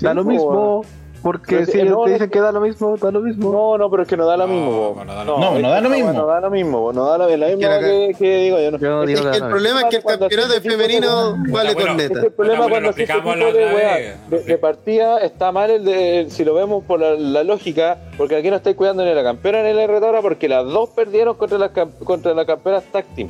Da 0.00 0.14
lo 0.14 0.22
Sí, 0.22 0.28
mismo, 0.28 0.84
porque 1.24 1.56
Pero 1.56 1.66
si 1.66 1.80
ellos 1.80 1.90
no, 1.96 2.04
te 2.04 2.12
dicen 2.12 2.30
que 2.30 2.40
da 2.40 2.52
lo 2.52 2.60
mismo, 2.60 2.96
da 2.98 3.10
lo 3.10 3.20
mismo. 3.20 3.50
No, 3.50 3.78
no, 3.78 3.90
pero 3.90 4.02
es 4.04 4.08
que 4.08 4.16
no 4.16 4.26
da 4.26 4.36
lo 4.36 4.46
mismo. 4.46 5.02
no 5.04 5.12
da 5.14 5.24
lo 5.24 5.38
mismo. 5.38 5.50
No, 5.54 5.58
no 5.58 5.70
da 5.70 5.80
lo 5.80 5.88
mismo. 5.90 6.12
No 6.12 6.26
da 6.26 6.40
lo 6.40 6.50
mismo, 6.50 6.92
no 6.92 7.04
da 7.06 7.18
lo, 7.18 7.26
mismo 7.26 7.58
Que 7.58 7.66
la- 7.66 7.80
que, 7.80 8.14
que 8.18 8.36
digo 8.36 8.60
yo. 8.60 8.70
No. 8.70 8.78
Yo 8.78 9.02
Es 9.04 9.20
que 9.20 9.36
el 9.38 9.48
problema 9.48 9.80
es 9.80 9.86
que 9.86 9.96
el 9.96 10.02
Cuando 10.02 10.28
campeonato 10.28 10.60
femenino 10.60 11.32
vale 11.48 11.74
Bueno, 11.74 11.74
corneta. 11.88 12.18
Es 12.20 12.24
el 12.26 12.32
problema 12.32 12.58
Bueno, 12.68 12.70
cuando 12.74 12.90
este 12.90 13.06
tipo 13.06 13.34
la 13.34 13.46
de. 13.52 14.14
De, 14.28 14.38
de 14.44 14.58
partida 14.58 15.18
está 15.18 15.50
mal 15.50 15.70
el 15.70 15.84
de, 15.84 16.26
si 16.28 16.44
lo 16.44 16.54
vemos 16.54 16.84
por 16.84 17.00
la, 17.00 17.14
la 17.14 17.42
lógica, 17.42 17.98
porque 18.16 18.36
aquí 18.36 18.50
no 18.50 18.56
estáis 18.56 18.76
cuidando 18.76 19.04
ni 19.04 19.14
la 19.14 19.22
campeona 19.22 19.62
ni 19.62 19.72
la 19.72 19.86
retadora, 19.86 20.20
porque 20.20 20.48
las 20.48 20.64
dos 20.66 20.90
perdieron 20.90 21.36
contra 21.36 21.58
las 21.58 21.72
cam- 21.72 21.98
contra 22.04 22.34
la 22.34 22.44
campeona 22.44 22.80
tag 22.80 23.06
team. 23.16 23.28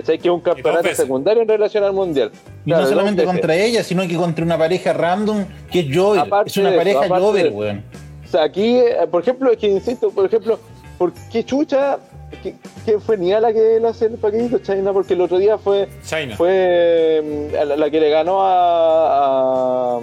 ¿Cachai? 0.00 0.18
Que 0.18 0.28
es 0.28 0.34
un 0.34 0.40
campeonato 0.40 0.94
secundario 0.94 1.42
en 1.42 1.48
relación 1.48 1.82
al 1.82 1.92
mundial. 1.92 2.30
Y 2.64 2.68
Claro, 2.70 2.84
no 2.84 2.88
solamente 2.88 3.24
contra 3.24 3.56
ella, 3.56 3.82
sino 3.82 4.06
que 4.06 4.14
contra 4.14 4.44
una 4.44 4.56
pareja 4.56 4.92
random 4.92 5.44
que 5.72 5.80
es. 6.14 6.20
Aparte 6.20 6.50
es 6.50 6.56
una 6.56 6.68
eso, 6.68 6.78
pareja 6.78 7.04
aparte 7.04 7.24
Jover, 7.24 7.44
de- 7.44 7.50
weón. 7.50 7.84
O 8.24 8.30
sea, 8.30 8.44
aquí, 8.44 8.76
eh, 8.76 8.94
por 9.10 9.22
ejemplo, 9.22 9.50
es 9.50 9.58
que 9.58 9.66
insisto, 9.68 10.10
por 10.10 10.26
ejemplo, 10.26 10.60
¿por 10.98 11.12
qué 11.32 11.44
chucha? 11.44 11.98
que 12.42 12.54
¿Quién 12.84 13.00
fue 13.00 13.16
Nia 13.16 13.40
la 13.40 13.52
que 13.52 13.80
la 13.80 13.88
hace 13.88 14.04
el 14.04 14.12
paquetito, 14.18 14.58
China? 14.58 14.92
Porque 14.92 15.14
el 15.14 15.20
otro 15.22 15.38
día 15.38 15.58
fue 15.58 15.88
China. 16.04 16.36
fue 16.36 17.48
mm, 17.50 17.54
la, 17.54 17.76
la 17.76 17.90
que 17.90 17.98
le 17.98 18.10
ganó 18.10 18.42
a, 18.42 19.98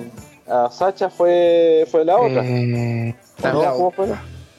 a, 0.48 0.66
a 0.66 0.72
Sacha 0.72 1.10
fue, 1.10 1.86
fue 1.90 2.04
la 2.04 2.18
otra. 2.18 2.44
Eh. 2.44 3.16
¿Cómo 3.42 3.92
fue? 3.92 4.08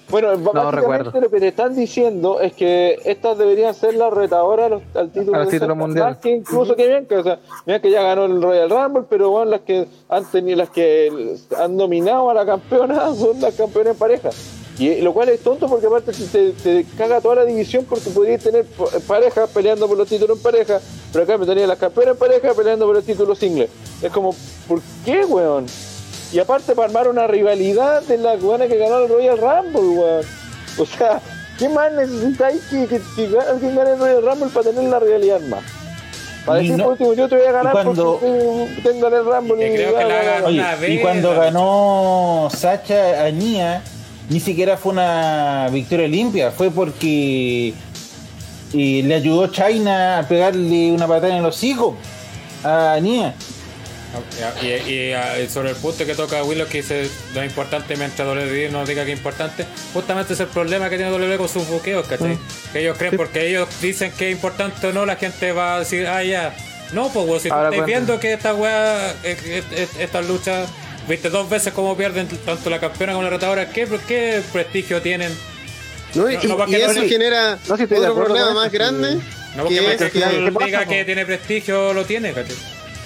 Bueno, 0.09 0.29
básicamente 0.39 0.77
recuerdo. 0.77 1.21
lo 1.21 1.31
que 1.31 1.41
te 1.41 1.49
están 1.49 1.75
diciendo 1.75 2.41
es 2.41 2.53
que 2.53 2.99
estas 3.05 3.37
deberían 3.39 3.75
ser 3.75 3.95
las 3.95 4.13
retadoras 4.13 4.71
los- 4.71 4.83
al 4.95 5.11
título, 5.11 5.37
Al 5.39 5.49
título 5.49 5.75
mundial. 5.75 6.11
Más 6.11 6.19
que 6.19 6.31
incluso 6.31 6.77
que 6.77 6.87
Bianca. 6.87 7.19
O 7.19 7.23
sea, 7.25 7.39
Bianca 7.67 7.89
ya 7.89 8.03
ganó 8.03 8.25
el 8.27 8.41
Royal 8.41 8.71
Rumble, 8.71 9.03
pero 9.11 9.31
bueno, 9.31 9.51
las 9.51 9.63
que 9.63 9.87
han 10.09 10.25
tenido, 10.31 10.59
las 10.59 10.71
que 10.71 11.37
han 11.59 11.77
dominado 11.77 12.31
a 12.31 12.35
la 12.35 12.47
campeona 12.47 13.15
son 13.17 13.41
las 13.41 13.55
campeonas 13.55 13.95
en 13.95 13.99
pareja. 13.99 14.31
Y 14.79 15.01
lo 15.01 15.15
cual 15.15 15.31
es 15.31 15.41
tonto 15.41 15.69
porque 15.69 15.87
aparte 15.87 16.13
te, 16.13 16.51
te 16.53 16.85
caga 16.99 17.21
toda 17.23 17.37
la 17.37 17.45
división 17.47 17.87
porque 17.89 18.11
podrías 18.11 18.43
tener 18.43 18.67
parejas 19.09 19.49
peleando 19.49 19.89
por 19.89 19.97
los 19.97 20.07
títulos 20.07 20.37
en 20.37 20.43
pareja, 20.43 20.81
pero 21.13 21.25
acá 21.25 21.39
me 21.39 21.47
tenías 21.47 21.67
las 21.67 21.79
campeonas 21.79 22.13
en 22.13 22.19
pareja 22.19 22.53
peleando 22.53 22.87
por 22.87 22.95
el 22.97 23.03
título 23.03 23.35
single. 23.35 23.71
Es 24.03 24.13
como, 24.13 24.35
¿por 24.69 24.81
qué, 25.05 25.25
weón? 25.25 25.65
Y 26.33 26.39
aparte 26.39 26.75
para 26.75 26.89
armar 26.89 27.09
una 27.09 27.27
rivalidad 27.27 28.03
de 28.03 28.19
la 28.19 28.37
buena 28.37 28.67
que 28.67 28.77
ganó 28.77 28.99
el 28.99 29.09
Royal 29.09 29.39
Rumble, 29.39 29.81
weón. 29.81 30.25
O 30.79 30.85
sea, 30.87 31.21
¿qué 31.59 31.69
más 31.69 31.93
necesitáis 31.93 32.61
que, 32.69 32.87
que, 32.87 33.01
que 33.15 33.39
alguien 33.39 33.77
gane 33.77 33.91
el 33.93 33.99
Royal 33.99 34.23
Rumble 34.23 34.49
para 34.53 34.71
tener 34.71 34.91
la 34.91 34.99
rivalidad 34.99 35.41
más? 35.43 35.61
Para 36.45 36.61
Y 36.61 36.63
decir 36.65 36.79
no- 36.79 36.85
por 36.85 36.93
último, 36.93 37.15
yo 37.15 37.29
te 37.29 37.37
voy 37.37 37.47
a 37.47 37.53
ganar 37.53 37.73
y 37.73 37.73
cuando- 37.73 38.19
porque 38.21 38.27
tú 38.83 38.89
tengas 38.89 39.13
el 39.13 39.25
Rumble 39.25 39.67
Y 39.69 39.71
y, 39.73 39.75
creo 39.77 39.97
que 39.99 40.05
bla, 40.05 40.09
la 40.17 40.23
ganó. 40.25 40.47
Oye, 40.49 40.63
vez, 40.81 40.91
y 40.91 40.99
cuando 40.99 41.35
la 41.35 41.45
ganó 41.45 42.49
Sacha 42.53 43.25
a 43.25 43.31
Nia, 43.31 43.83
ni 44.29 44.41
siquiera 44.41 44.77
fue 44.77 44.93
una 44.93 45.69
victoria 45.73 46.09
limpia, 46.09 46.51
fue 46.51 46.71
porque 46.71 47.73
le 48.73 49.15
ayudó 49.15 49.47
China 49.47 50.19
a 50.19 50.23
pegarle 50.29 50.91
una 50.93 51.07
patada 51.07 51.37
en 51.37 51.43
los 51.43 51.63
hijos 51.65 51.95
a 52.65 52.99
Nia. 53.01 53.35
Y, 54.63 54.67
y- 54.67 55.15
y 55.15 55.49
sobre 55.49 55.71
el 55.71 55.77
punto 55.77 56.05
que 56.07 56.15
toca 56.15 56.43
Willow 56.45 56.67
que 56.69 56.79
dice 56.83 57.09
lo 57.35 57.45
importante 57.45 57.97
mientras 57.97 58.27
WWE 58.29 58.69
no 58.71 58.85
diga 58.87 59.05
que 59.05 59.13
es 59.13 59.19
importante, 59.19 59.65
justamente 59.93 60.33
es 60.35 60.41
el 60.41 60.47
problema 60.49 60.89
que 60.91 60.97
tiene 60.97 61.13
WWE 61.13 61.37
con 61.39 61.49
sus 61.49 61.67
buqueos, 61.69 62.07
¿cachai? 62.07 62.39
Que 62.73 62.81
ellos 62.81 62.97
creen 62.99 63.17
porque 63.17 63.49
ellos 63.49 63.69
dicen 63.81 64.13
que 64.13 64.29
es 64.31 64.33
importante 64.37 64.87
o 64.87 64.93
no, 64.93 65.05
la 65.07 65.17
gente 65.17 65.53
va 65.53 65.77
a 65.77 65.79
decir, 65.81 66.07
ah, 66.07 66.23
ya. 66.23 66.55
No, 66.93 67.09
pues 67.13 67.27
weón, 67.27 67.41
si 67.41 67.49
tú 67.49 67.55
Ahora 67.55 67.69
cuenta. 67.69 67.87
viendo 67.87 68.21
que 68.21 68.33
esta 68.33 68.55
weá, 68.55 69.11
eh, 69.11 69.37
eh, 69.45 69.63
eh, 69.73 69.89
estas 69.99 70.27
luchas, 70.29 70.69
viste 71.09 71.31
dos 71.31 71.49
veces 71.51 71.73
cómo 71.73 71.97
pierden 71.97 72.29
tanto 72.45 72.71
la 72.71 72.79
campeona 72.79 73.13
como 73.13 73.25
la 73.25 73.31
retadora, 73.31 73.69
¿qué, 73.71 73.89
¿qué 74.07 74.41
prestigio 74.53 75.03
tienen? 75.03 75.33
¿no? 76.15 76.31
Y, 76.31 76.37
No, 76.37 76.43
no, 76.45 76.57
porque 76.59 76.79
y 76.79 76.83
no 76.85 76.91
eso 76.93 77.03
genera 77.09 77.59
otro 77.65 77.75
acuerdo 77.85 78.15
problema 78.15 78.55
más 78.55 78.71
grande. 78.73 79.15
No 79.57 79.63
porque 79.65 79.79
que 79.81 79.93
es 79.93 79.99
que 79.99 80.11
que- 80.11 80.21
¿qué 80.21 80.53
pasa, 80.53 80.67
diga 80.67 80.87
que 80.87 81.05
tiene 81.05 81.27
prestigio, 81.27 81.93
lo 81.93 82.05
tiene, 82.05 82.33
¿cachai? 82.33 82.55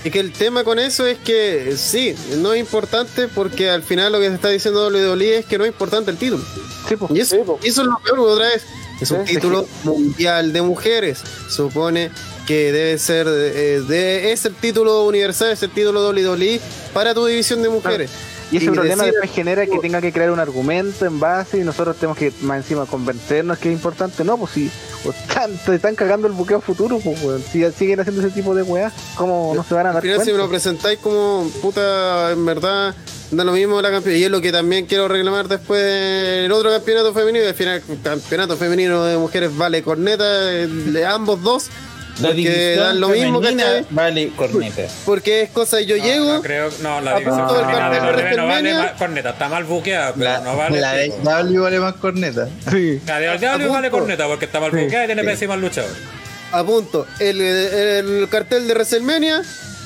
Y 0.05 0.11
que 0.11 0.21
el 0.21 0.33
tema 0.33 0.65
con 0.65 0.79
eso 0.79 1.07
es 1.07 1.19
que 1.19 1.75
sí, 1.77 2.15
no 2.39 2.55
es 2.55 2.61
importante 2.61 3.29
porque 3.29 3.69
al 3.69 3.83
final 3.83 4.13
lo 4.13 4.19
que 4.19 4.29
se 4.29 4.35
está 4.35 4.49
diciendo 4.49 4.89
WWE 4.89 5.39
es 5.39 5.45
que 5.47 5.59
no 5.59 5.65
es 5.65 5.73
importante 5.73 6.11
el 6.11 6.17
título. 6.17 6.43
sí. 6.89 6.95
Y 7.15 7.21
eso, 7.21 7.37
Sí, 7.61 7.69
eso 7.69 7.83
es 7.83 7.87
lo 7.87 7.99
peor, 7.99 8.19
otra 8.21 8.47
vez. 8.49 8.63
Es 9.01 9.11
un 9.11 9.27
Sí. 9.27 9.35
título 9.35 9.67
mundial 9.85 10.53
de 10.53 10.63
mujeres. 10.63 11.21
Supone 11.49 12.11
que 12.47 12.73
debe 12.73 12.99
ser, 12.99 13.27
eh, 13.29 13.83
de- 13.87 14.33
es 14.33 14.45
el 14.45 14.55
título 14.55 15.05
universal, 15.05 15.53
es 15.53 15.63
el 15.63 15.71
título 15.71 16.03
WWE 16.11 16.61
para 16.93 17.15
tu 17.15 17.25
división 17.27 17.63
de 17.63 17.69
mujeres. 17.69 18.11
Y 18.51 18.57
ese 18.57 18.71
problema 18.73 19.05
después 19.05 19.31
genera 19.31 19.67
que 19.67 19.79
tenga 19.79 20.01
que 20.01 20.13
crear 20.13 20.31
un 20.31 20.41
argumento 20.41 21.07
en 21.07 21.21
base 21.21 21.59
y 21.59 21.61
nosotros 21.65 21.97
tenemos 21.97 22.19
que 22.19 22.33
más 22.43 22.59
encima 22.59 22.87
convencernos 22.87 23.59
que 23.59 23.69
es 23.69 23.75
importante. 23.75 24.25
No, 24.25 24.37
pues 24.39 24.53
si 24.53 24.71
pues, 25.05 25.17
están, 25.17 25.57
te 25.65 25.75
están 25.77 25.95
cagando 25.95 26.27
el 26.27 26.33
buqueo 26.33 26.61
futuro, 26.61 26.99
pues. 26.99 27.45
Si 27.53 27.65
siguen 27.73 28.01
haciendo 28.01 28.21
ese 28.23 28.31
tipo 28.31 28.55
de 28.55 28.63
weas, 28.63 28.93
¿cómo 29.17 29.53
no 29.55 29.63
se 29.63 29.75
van 29.75 29.87
a 29.87 29.89
Al 29.91 29.95
dar 29.95 30.03
final, 30.03 30.19
si 30.19 30.27
me 30.27 30.31
cuenta? 30.33 30.45
lo 30.45 30.49
presentáis 30.51 30.99
como 30.99 31.49
puta, 31.63 32.33
en 32.33 32.45
verdad, 32.45 32.95
da 33.31 33.45
lo 33.45 33.53
mismo 33.53 33.81
la 33.81 33.91
campeona. 33.91 34.19
Y 34.19 34.25
es 34.25 34.31
lo 34.31 34.41
que 34.41 34.51
también 34.53 34.87
quiero 34.87 35.07
reclamar 35.09 35.47
después 35.49 35.81
el 35.83 36.53
otro 36.53 36.71
campeonato 36.71 37.13
femenino. 37.15 37.45
y 37.45 37.49
Al 37.49 37.55
final, 37.55 37.83
el 37.89 38.01
campeonato 38.03 38.57
femenino 38.57 39.05
de 39.05 39.17
mujeres 39.17 39.57
vale 39.57 39.83
corneta, 39.83 40.25
eh, 40.53 40.67
de 40.67 41.07
ambos 41.07 41.43
dos. 41.43 41.69
La 42.21 42.29
Porque 42.29 42.35
división 42.43 42.79
dan 42.79 43.01
lo 43.01 43.09
mismo, 43.09 43.41
¿cachai? 43.41 43.87
vale 43.91 44.33
corneta. 44.37 44.83
Porque 45.07 45.43
es 45.43 45.51
cosa, 45.51 45.81
yo 45.81 45.97
No, 45.97 46.05
llego. 46.05 46.33
No, 46.35 46.43
creo, 46.43 46.71
no, 46.83 47.01
la 47.01 47.13
a 47.17 47.19
división 47.19 47.49
femenina 47.49 47.91
de 47.91 48.23
de 48.31 48.37
no 48.37 48.47
vale 48.47 48.75
más 48.75 48.93
corneta, 48.93 49.31
está 49.31 49.49
mal 49.49 49.65
buqueada, 49.65 50.13
pero 50.13 50.25
La, 50.25 50.41
no 50.41 50.57
vale. 50.57 50.81
la 50.81 50.95
pico. 51.03 51.17
W 51.23 51.59
vale 51.61 51.81
más 51.81 51.95
corneta. 51.95 52.49
Sí. 52.71 53.01
La 53.07 53.19
de 53.21 53.29
WWE 53.37 53.69
vale 53.69 53.91
corneta 53.91 54.27
porque 54.27 54.45
está 54.45 54.61
mal 54.61 54.71
buqueada 54.71 55.05
y 55.05 55.07
tiene 55.07 55.25
pésimas 55.25 55.59
luchadores. 55.59 55.97
a 56.53 56.65
punto 56.65 57.07
el, 57.21 57.41
el 57.41 58.29
cartel 58.31 58.67
de 58.69 58.75
WrestleMania 58.75 59.43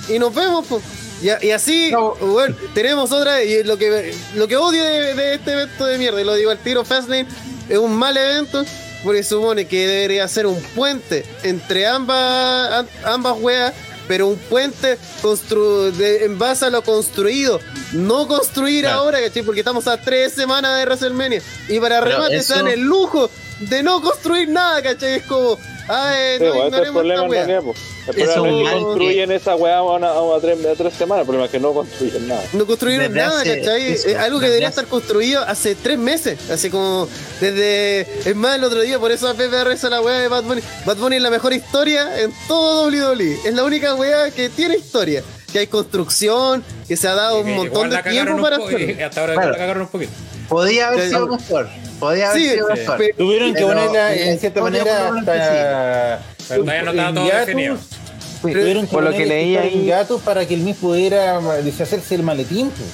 y 0.09 0.19
nos 0.19 0.35
vemos, 0.35 0.67
pues. 0.69 0.83
Y, 1.23 1.47
y 1.47 1.51
así, 1.53 1.91
bueno, 2.21 2.55
tenemos 2.75 3.11
otra, 3.13 3.43
y 3.43 3.63
lo 3.65 3.79
que, 3.79 4.13
lo 4.35 4.47
que 4.49 4.57
odio 4.57 4.83
de, 4.85 5.15
de 5.15 5.35
este 5.35 5.53
evento 5.53 5.87
de 5.87 5.97
mierda, 5.99 6.21
y 6.21 6.25
lo 6.25 6.35
digo 6.35 6.51
al 6.51 6.59
tiro, 6.59 6.85
Fastlane 6.85 7.27
es 7.69 7.79
un 7.79 7.95
mal 7.97 8.15
evento, 8.17 8.63
porque 9.05 9.23
supone 9.23 9.67
que 9.67 9.87
debería 9.87 10.27
ser 10.27 10.47
un 10.47 10.61
puente 10.75 11.25
entre 11.45 11.87
ambas, 11.87 12.73
am- 12.73 12.89
ambas 13.05 13.35
weas, 13.39 13.73
pero 14.09 14.27
un 14.29 14.37
puente 14.37 14.99
constru 15.23 15.91
de- 15.93 16.25
en 16.25 16.39
base 16.39 16.65
a 16.67 16.71
lo 16.71 16.83
construido, 16.83 17.61
no 17.93 18.27
construir 18.27 18.83
Claro. 18.85 19.01
ahora, 19.01 19.21
¿cachai? 19.21 19.43
Porque 19.43 19.61
estamos 19.61 19.87
a 19.87 20.01
tres 20.01 20.33
semanas 20.33 20.77
de 20.79 20.85
WrestleMania, 20.85 21.43
y 21.69 21.79
para 21.81 22.01
Pero 22.01 22.17
remate 22.17 22.37
eso- 22.37 22.55
se 22.55 22.59
dan 22.61 22.69
el 22.69 22.81
lujo 22.81 23.31
de 23.61 23.83
no 23.83 24.03
construir 24.03 24.49
nada, 24.49 24.83
¿cachai? 24.83 25.15
Es 25.17 25.23
como, 25.25 25.59
ay, 25.89 26.39
Sí, 26.39 26.45
no 26.45 26.53
pues, 26.53 26.67
ese 26.73 26.81
es 26.83 26.87
el 26.89 26.93
problema 26.93 27.25
en 27.25 27.31
realidad. 27.31 27.63
El 28.07 28.21
Eso 28.21 28.33
problema 28.35 28.51
no 28.51 28.67
es 28.67 28.73
que 28.73 28.79
que- 28.79 28.85
construyen 28.85 29.33
esa 29.33 29.57
weá 29.57 29.79
a, 29.79 29.83
una- 29.83 30.11
a 30.11 30.41
tres, 30.41 30.59
a 30.67 30.75
tres 30.75 30.95
semanas, 30.95 31.21
el 31.23 31.27
problema 31.27 31.45
es 31.47 31.51
que 31.51 31.61
no 31.61 31.73
construyen 31.73 32.29
nada. 32.29 32.43
No 32.53 32.67
construyeron 32.67 33.13
Desde 33.13 33.27
nada, 33.27 33.41
hace- 33.41 33.59
¿cachai? 33.61 33.93
eso, 33.93 34.09
Es 34.09 34.17
algo 34.17 34.41
que 34.41 34.47
debería 34.47 34.69
hace- 34.69 34.81
estar 34.81 34.91
construido 34.91 35.43
hace 35.43 35.75
tres 35.75 35.99
meses. 35.99 36.51
Así 36.51 36.71
como 36.71 37.09
desde. 37.41 38.01
Es 38.29 38.37
más, 38.37 38.57
el 38.57 38.65
otro 38.65 38.81
día, 38.83 38.99
por 38.99 39.11
eso 39.13 39.29
a 39.29 39.35
Pepe 39.35 39.65
reza 39.65 39.89
la 39.91 40.01
weá 40.01 40.19
de 40.19 40.29
Bad 40.29 40.45
Bunny. 40.45 40.63
Bad 40.85 40.97
Bunny 40.97 41.17
es 41.17 41.23
la 41.23 41.31
mejor 41.31 41.53
historia 41.53 42.21
en 42.21 42.33
todo 42.49 42.89
WWE. 42.91 43.39
Es 43.45 43.55
la 43.55 43.65
única 43.65 43.95
weá 43.95 44.31
que 44.31 44.49
tiene 44.49 44.77
historia. 44.77 45.23
Que 45.53 45.61
hay 45.61 45.67
construcción, 45.69 46.65
que 46.89 46.97
se 46.97 47.07
ha 47.07 47.15
dado 47.15 47.39
un 47.41 47.47
Que 47.47 47.55
montón 47.55 47.89
de 47.91 48.03
tiempo 48.03 48.35
un 48.35 48.43
para 48.43 48.57
hacerlo. 48.57 49.05
hasta 49.07 49.21
ahora 49.21 49.35
Claro. 49.35 49.51
la 49.53 49.57
cagaron 49.57 49.83
un 49.83 49.89
poquito. 49.89 50.13
Podía 50.49 50.89
haber 50.89 51.03
Sí, 51.03 51.09
sido 51.11 51.27
sí. 51.27 51.31
mejor. 51.43 51.69
Podía 52.01 52.31
haber 52.31 52.43
Sí, 52.43 52.49
sido 52.51 52.67
sí. 52.69 52.81
mejor. 52.81 52.99
Pero- 52.99 53.17
Tuvieron 53.17 53.55
que 53.55 53.63
ponerla 53.63 54.15
en 54.15 54.39
cierta 54.39 54.61
manera 54.63 55.09
hasta. 55.09 56.21
Pero 56.49 56.61
todavía 56.65 56.83
no 56.83 56.91
estaba 56.91 57.15
todo 57.15 57.25
definido. 57.41 57.77
Tuvieron 58.43 58.87
que 58.87 58.93
por 58.93 59.05
lo 59.05 59.11
que 59.13 59.27
leí 59.27 59.57
ahí- 59.57 59.87
gatos 59.87 60.21
para 60.23 60.47
que 60.47 60.55
el 60.55 60.61
mismo 60.61 60.89
pudiera 60.89 61.41
deshacerse 61.63 62.15
el 62.15 62.23
maletín. 62.23 62.71
pues. 62.71 62.91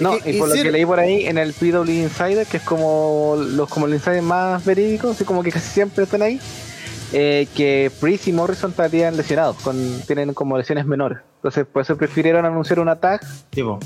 No, 0.00 0.16
y 0.24 0.32
por 0.38 0.48
lo 0.48 0.54
que 0.54 0.70
leí 0.72 0.84
por 0.84 0.98
ahí 0.98 1.26
en 1.26 1.38
el 1.38 1.52
PW 1.52 1.88
Insider, 2.02 2.44
que 2.46 2.56
es 2.56 2.62
como 2.64 3.36
los 3.38 3.68
como 3.68 3.86
el 3.86 3.94
insider 3.94 4.22
más 4.22 4.64
verídico, 4.64 5.10
así 5.10 5.22
como 5.24 5.42
que 5.44 5.52
casi 5.52 5.68
siempre 5.70 6.02
están 6.04 6.22
ahí, 6.22 6.40
eh, 7.12 7.46
que 7.54 7.92
Priest 8.00 8.26
y 8.26 8.32
Morrison 8.32 8.70
estarían 8.70 9.16
lesionados, 9.16 9.56
con, 9.62 10.00
tienen 10.06 10.34
como 10.34 10.58
lesiones 10.58 10.86
menores. 10.86 11.18
Entonces, 11.36 11.66
por 11.70 11.82
eso 11.82 11.96
prefirieron 11.96 12.44
anunciar 12.44 12.80
un 12.80 12.88
attack 12.88 13.24
Tipo, 13.50 13.78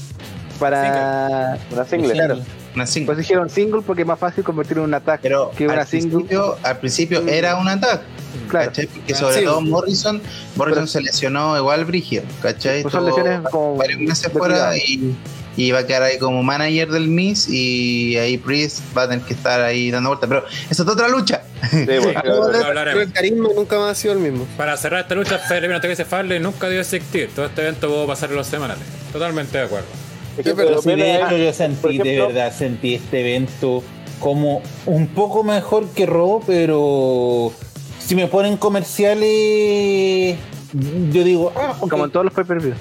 para. 0.56 1.58
Una 1.72 1.84
single. 1.84 2.12
Claro. 2.12 2.38
una 2.74 2.86
single. 2.86 3.06
Pues 3.06 3.18
dijeron 3.18 3.48
single 3.50 3.82
porque 3.82 4.02
es 4.02 4.08
más 4.08 4.18
fácil 4.18 4.44
convertir 4.44 4.76
en 4.78 4.84
un 4.84 4.94
attack 4.94 5.20
Pero 5.22 5.50
que 5.56 5.66
una 5.66 5.80
al 5.82 5.86
single. 5.86 6.10
principio, 6.10 6.56
al 6.62 6.78
principio 6.78 7.26
era 7.26 7.56
un 7.56 7.68
ataque. 7.68 8.04
Claro. 8.48 8.66
¿cachai? 8.66 8.86
Porque 8.86 9.12
Ah, 9.14 9.16
sobre 9.16 9.38
sí. 9.38 9.44
todo 9.44 9.60
Morrison, 9.62 10.20
Morrison 10.56 10.82
Pero- 10.82 10.86
se 10.86 11.00
lesionó 11.00 11.56
igual 11.56 11.84
Brigio, 11.86 12.22
¿cachai? 12.42 12.82
Pues 12.82 12.92
son 12.92 13.06
lesiones 13.06 13.40
como 13.50 13.76
meses 13.98 14.30
fuera 14.30 14.76
y, 14.76 15.16
y 15.56 15.70
va 15.70 15.78
a 15.80 15.86
quedar 15.86 16.02
ahí 16.02 16.18
como 16.18 16.42
manager 16.42 16.90
del 16.90 17.08
Miss 17.08 17.48
y 17.48 18.16
ahí 18.18 18.36
Priest 18.36 18.80
va 18.96 19.02
a 19.04 19.08
tener 19.08 19.24
que 19.24 19.32
estar 19.32 19.60
ahí 19.62 19.90
dando 19.90 20.10
vueltas. 20.10 20.28
Pero 20.28 20.44
eso 20.68 20.82
es 20.82 20.88
otra 20.88 21.08
lucha. 21.08 21.42
Sí, 21.70 21.84
pues, 21.86 22.14
claro. 22.22 23.00
El 23.00 23.10
carisma 23.10 23.48
nunca 23.56 23.78
más 23.78 23.92
ha 23.92 23.94
sido 23.94 24.12
el 24.12 24.20
mismo. 24.20 24.46
Para 24.58 24.76
cerrar 24.76 25.00
esta 25.00 25.14
lucha, 25.14 25.38
Felipe 25.38 25.80
que 25.80 25.88
dice 25.88 26.04
Farley 26.04 26.38
nunca 26.38 26.66
debió 26.66 26.82
existir. 26.82 27.30
Todo 27.34 27.46
este 27.46 27.62
evento 27.62 27.88
pudo 27.88 28.06
pasar 28.06 28.28
en 28.30 28.36
los 28.36 28.46
semanales. 28.46 28.84
Totalmente 29.12 29.56
de 29.56 29.64
acuerdo. 29.64 29.86
Es 30.36 30.44
que 30.44 30.54
pero 30.54 30.82
Sí, 30.82 30.94
de 30.94 31.16
hecho, 31.16 31.36
yo 31.36 31.52
sentí, 31.52 31.98
de 31.98 32.20
verdad, 32.20 32.52
sentí 32.52 32.94
este 32.94 33.20
evento 33.20 33.82
como 34.20 34.62
un 34.86 35.08
poco 35.08 35.44
mejor 35.44 35.86
que 35.88 36.06
Raw, 36.06 36.42
pero 36.46 37.52
si 37.98 38.14
me 38.14 38.26
ponen 38.26 38.56
comerciales, 38.56 40.36
yo 41.10 41.24
digo, 41.24 41.52
ah. 41.56 41.76
Como 41.78 42.04
en 42.04 42.10
todos 42.10 42.24
los 42.24 42.34
pay-per-view. 42.34 42.74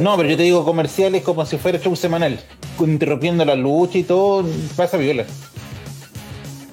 No, 0.00 0.16
pero 0.16 0.28
yo 0.28 0.36
te 0.36 0.42
digo 0.42 0.64
comerciales 0.64 1.22
como 1.22 1.46
si 1.46 1.56
fuera 1.56 1.78
show 1.78 1.96
semanal, 1.96 2.38
interrumpiendo 2.78 3.44
la 3.44 3.54
lucha 3.54 3.98
y 3.98 4.02
todo, 4.02 4.44
pasa 4.76 4.96
viola. 4.96 5.24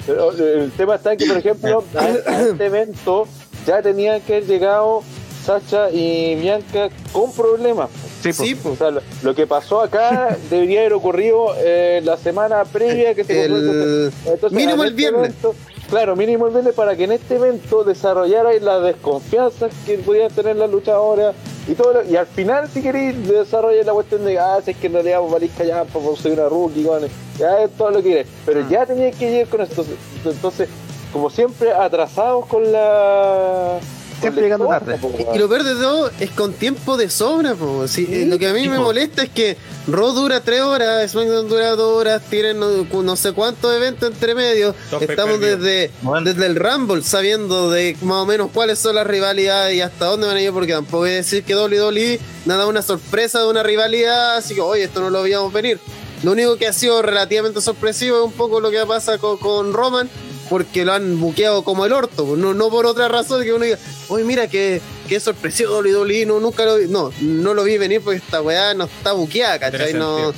Pero 0.05 0.31
el 0.31 0.71
tema 0.71 0.95
está 0.95 1.13
en 1.13 1.17
que, 1.19 1.25
por 1.25 1.37
ejemplo, 1.37 1.83
a 1.95 2.09
este 2.41 2.65
evento 2.65 3.27
ya 3.65 3.81
tenían 3.81 4.19
que 4.21 4.35
haber 4.35 4.47
llegado 4.47 5.03
Sacha 5.45 5.89
y 5.91 6.35
Bianca 6.35 6.89
con 7.11 7.31
problemas. 7.33 7.89
Sí, 8.21 8.31
pues. 8.33 8.37
Sí, 8.37 8.57
O 8.65 8.75
sea, 8.75 8.91
lo, 8.91 9.01
lo 9.21 9.35
que 9.35 9.45
pasó 9.47 9.81
acá 9.81 10.37
debería 10.49 10.81
haber 10.81 10.93
ocurrido 10.93 11.53
eh, 11.57 12.01
la 12.03 12.17
semana 12.17 12.63
previa 12.63 13.13
que 13.13 13.23
se 13.23 13.45
El- 13.45 13.51
ocurrió. 13.53 14.11
Entonces, 14.33 14.51
mínimo 14.51 14.83
el 14.83 14.89
este 14.89 14.97
viernes. 14.97 15.29
evento- 15.31 15.53
claro, 15.89 16.15
mínimo 16.15 16.47
el 16.47 16.53
viernes 16.53 16.73
para 16.73 16.95
que 16.95 17.03
en 17.03 17.11
este 17.11 17.35
evento 17.35 17.83
desarrollarais 17.83 18.61
las 18.61 18.81
desconfianzas 18.83 19.71
que 19.85 19.97
podían 19.97 20.31
tener 20.31 20.55
las 20.55 20.69
luchadoras 20.69 21.35
y 21.67 21.73
todo. 21.73 21.93
lo- 21.93 22.03
y 22.09 22.15
al 22.15 22.27
final, 22.27 22.69
si 22.69 22.81
queréis, 22.81 23.27
desarrollar 23.27 23.85
la 23.85 23.93
cuestión 23.93 24.23
de, 24.23 24.39
ah, 24.39 24.59
si 24.63 24.71
es 24.71 24.77
que 24.77 24.87
en 24.87 24.93
realidad 24.93 25.19
vos 25.19 25.31
valís 25.33 25.51
callar, 25.57 25.85
pues 25.91 26.19
soy 26.19 26.31
una 26.31 26.47
rookie, 26.47 26.83
bueno, 26.83 27.07
ya 27.37 27.63
es 27.63 27.71
todo 27.71 27.89
lo 27.91 27.97
que 27.97 28.03
quieres. 28.03 28.27
Pero 28.45 28.67
ya 28.69 28.85
tenía 28.85 29.11
que 29.11 29.29
llegar 29.29 29.47
con 29.49 29.61
esto. 29.61 29.83
Entonces, 30.25 30.69
como 31.11 31.29
siempre, 31.29 31.73
atrasados 31.73 32.45
con 32.45 32.71
la. 32.71 33.79
Siempre 34.23 34.43
llegando 34.43 34.67
tarde. 34.67 34.99
Y 35.33 35.37
lo 35.37 35.47
peor 35.47 35.63
de 35.63 35.75
todo 35.75 36.11
es 36.19 36.29
con 36.31 36.53
tiempo 36.53 36.97
de 36.97 37.09
sobra, 37.09 37.55
po. 37.55 37.87
Sí, 37.87 38.07
eh, 38.09 38.25
lo 38.25 38.37
que 38.39 38.47
a 38.47 38.53
mí 38.53 38.67
me 38.67 38.79
molesta 38.79 39.23
es 39.23 39.29
que 39.29 39.57
Raw 39.87 40.13
dura 40.13 40.41
tres 40.41 40.61
horas, 40.61 41.11
SmackDown 41.11 41.49
dura 41.49 41.75
dos 41.75 41.97
horas, 41.97 42.21
tienen 42.29 42.59
no, 42.59 42.69
no 43.03 43.15
sé 43.15 43.33
cuántos 43.33 43.73
eventos 43.75 44.09
entre 44.11 44.33
medio. 44.35 44.73
Estamos 44.99 45.39
desde, 45.39 45.91
Bueno. 46.01 46.25
desde 46.31 46.45
el 46.45 46.55
Rumble 46.55 47.03
sabiendo 47.03 47.69
de 47.69 47.97
más 48.01 48.17
o 48.23 48.25
menos 48.25 48.49
cuáles 48.53 48.79
son 48.79 48.95
las 48.95 49.05
rivalidades 49.05 49.75
y 49.75 49.81
hasta 49.81 50.05
dónde 50.05 50.27
van 50.27 50.37
a 50.37 50.41
ir, 50.41 50.51
porque 50.51 50.73
tampoco 50.73 50.99
voy 50.99 51.11
a 51.11 51.13
decir 51.15 51.43
que 51.43 51.55
WWE 51.55 52.19
nada 52.45 52.67
una 52.67 52.81
sorpresa 52.81 53.39
de 53.41 53.47
una 53.47 53.61
rivalidad, 53.63 54.37
así 54.37 54.55
que 54.55 54.61
oye, 54.61 54.83
esto 54.83 55.01
no 55.01 55.09
lo 55.09 55.23
veíamos 55.23 55.51
venir. 55.51 55.79
Lo 56.23 56.31
único 56.31 56.55
que 56.55 56.67
ha 56.67 56.73
sido 56.73 57.01
relativamente 57.01 57.59
sorpresivo 57.59 58.17
es 58.19 58.23
un 58.23 58.31
poco 58.31 58.61
lo 58.61 58.71
que 58.71 58.85
pasa 58.85 59.17
con, 59.17 59.37
con 59.37 59.73
Roman, 59.73 60.09
porque 60.53 60.85
lo 60.85 60.93
han 60.93 61.19
buqueado 61.19 61.63
como 61.63 61.83
el 61.83 61.91
orto, 61.93 62.27
pues, 62.27 62.39
no, 62.39 62.53
no 62.53 62.69
por 62.69 62.85
otra 62.85 63.07
razón 63.07 63.43
que 63.43 63.53
uno 63.53 63.65
diga, 63.65 63.79
oye, 64.07 64.23
mira 64.23 64.47
que, 64.47 64.83
que 65.09 65.19
sorpresivo 65.19 65.79
WWE, 65.79 66.27
no, 66.27 66.39
nunca 66.39 66.63
lo 66.63 66.77
vi, 66.77 66.87
no, 66.87 67.11
no 67.21 67.55
lo 67.55 67.63
vi 67.63 67.79
venir 67.79 68.01
porque 68.01 68.17
esta 68.17 68.39
weá 68.39 68.75
no 68.75 68.83
está 68.83 69.13
buqueada, 69.13 69.57
¿cachai? 69.57 69.95
No, 69.95 70.31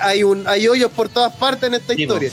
hay, 0.00 0.24
un, 0.24 0.48
hay 0.48 0.66
hoyos 0.66 0.90
por 0.90 1.08
todas 1.08 1.32
partes 1.36 1.68
en 1.68 1.74
esta 1.74 1.94
historia. 1.94 2.32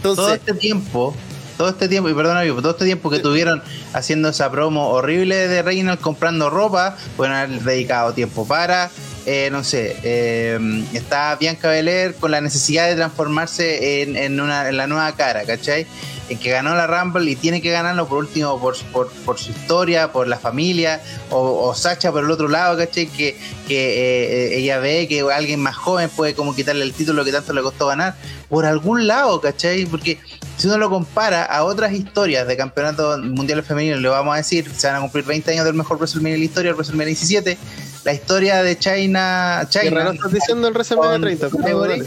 todo 0.00 0.12
Entonces, 0.12 0.40
este 0.40 0.54
tiempo, 0.54 1.14
todo 1.58 1.68
este 1.68 1.86
tiempo, 1.86 2.08
y 2.08 2.14
perdona, 2.14 2.46
todo 2.46 2.70
este 2.70 2.86
tiempo 2.86 3.10
que 3.10 3.18
tuvieron 3.18 3.62
haciendo 3.92 4.30
esa 4.30 4.50
promo 4.50 4.88
horrible 4.88 5.48
de 5.48 5.60
Reynolds 5.60 6.00
comprando 6.00 6.48
ropa, 6.48 6.96
pueden 7.18 7.34
haber 7.34 7.60
dedicado 7.60 8.14
tiempo 8.14 8.48
para, 8.48 8.90
eh, 9.32 9.48
no 9.48 9.62
sé, 9.62 9.96
eh, 10.02 10.58
está 10.92 11.36
Bianca 11.36 11.68
Belair 11.68 12.16
con 12.16 12.32
la 12.32 12.40
necesidad 12.40 12.88
de 12.88 12.96
transformarse 12.96 14.02
en, 14.02 14.16
en 14.16 14.40
una, 14.40 14.68
en 14.68 14.76
la 14.76 14.88
nueva 14.88 15.14
cara, 15.14 15.44
¿cachai? 15.44 15.86
En 16.28 16.36
que 16.36 16.50
ganó 16.50 16.74
la 16.74 16.88
Rumble 16.88 17.30
y 17.30 17.36
tiene 17.36 17.62
que 17.62 17.70
ganarlo 17.70 18.08
por 18.08 18.18
último 18.18 18.60
por, 18.60 18.76
por, 18.86 19.08
por 19.24 19.38
su 19.38 19.52
historia, 19.52 20.10
por 20.10 20.26
la 20.26 20.36
familia, 20.36 21.00
o, 21.30 21.68
o 21.68 21.76
Sacha 21.76 22.10
por 22.10 22.24
el 22.24 22.30
otro 22.32 22.48
lado, 22.48 22.76
¿cachai? 22.76 23.06
Que, 23.06 23.36
que 23.68 24.48
eh, 24.48 24.58
ella 24.58 24.80
ve 24.80 25.06
que 25.06 25.20
alguien 25.20 25.60
más 25.60 25.76
joven 25.76 26.08
puede 26.08 26.34
como 26.34 26.52
quitarle 26.52 26.82
el 26.82 26.92
título 26.92 27.24
que 27.24 27.30
tanto 27.30 27.52
le 27.52 27.62
costó 27.62 27.86
ganar, 27.86 28.16
por 28.48 28.66
algún 28.66 29.06
lado, 29.06 29.40
¿cachai? 29.40 29.86
Porque 29.86 30.18
si 30.56 30.66
uno 30.66 30.76
lo 30.76 30.90
compara 30.90 31.44
a 31.44 31.62
otras 31.62 31.92
historias 31.92 32.48
de 32.48 32.56
campeonato 32.56 33.16
mundial 33.18 33.62
femenino, 33.62 33.96
le 33.96 34.08
vamos 34.08 34.34
a 34.34 34.38
decir, 34.38 34.68
se 34.76 34.88
van 34.88 34.96
a 34.96 35.00
cumplir 35.00 35.24
20 35.24 35.52
años 35.52 35.64
del 35.66 35.74
mejor 35.74 35.98
WrestleMania 35.98 36.32
de 36.32 36.38
la 36.40 36.44
historia, 36.46 36.70
el 36.70 36.74
WrestleMania 36.74 37.06
17, 37.06 37.58
la 38.04 38.12
historia 38.14 38.62
de 38.62 38.78
China, 38.78 39.66
¿qué 39.70 39.80
China 39.80 39.98
raro 40.00 40.12
estás 40.12 40.32
diciendo 40.32 40.68
el 40.68 40.74
WrestleMania 40.74 41.12
con 41.12 41.20
30? 41.22 41.50
con 41.50 41.68
Ivory, 41.68 42.02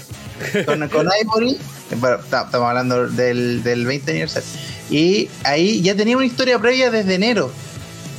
con, 0.65 0.90
con 0.90 1.10
Ivory, 1.22 1.52
eh, 1.91 1.95
bueno, 1.98 2.18
ta- 2.30 2.44
estamos 2.45 2.68
hablando 2.70 3.07
del, 3.07 3.61
del 3.64 3.86
20 3.86 4.11
aniversario, 4.11 4.48
y 4.90 5.30
ahí 5.44 5.82
ya 5.82 5.95
tenía 5.95 6.18
una 6.18 6.26
historia 6.26 6.57
previa 6.60 6.90
desde 6.91 7.15
enero, 7.15 7.52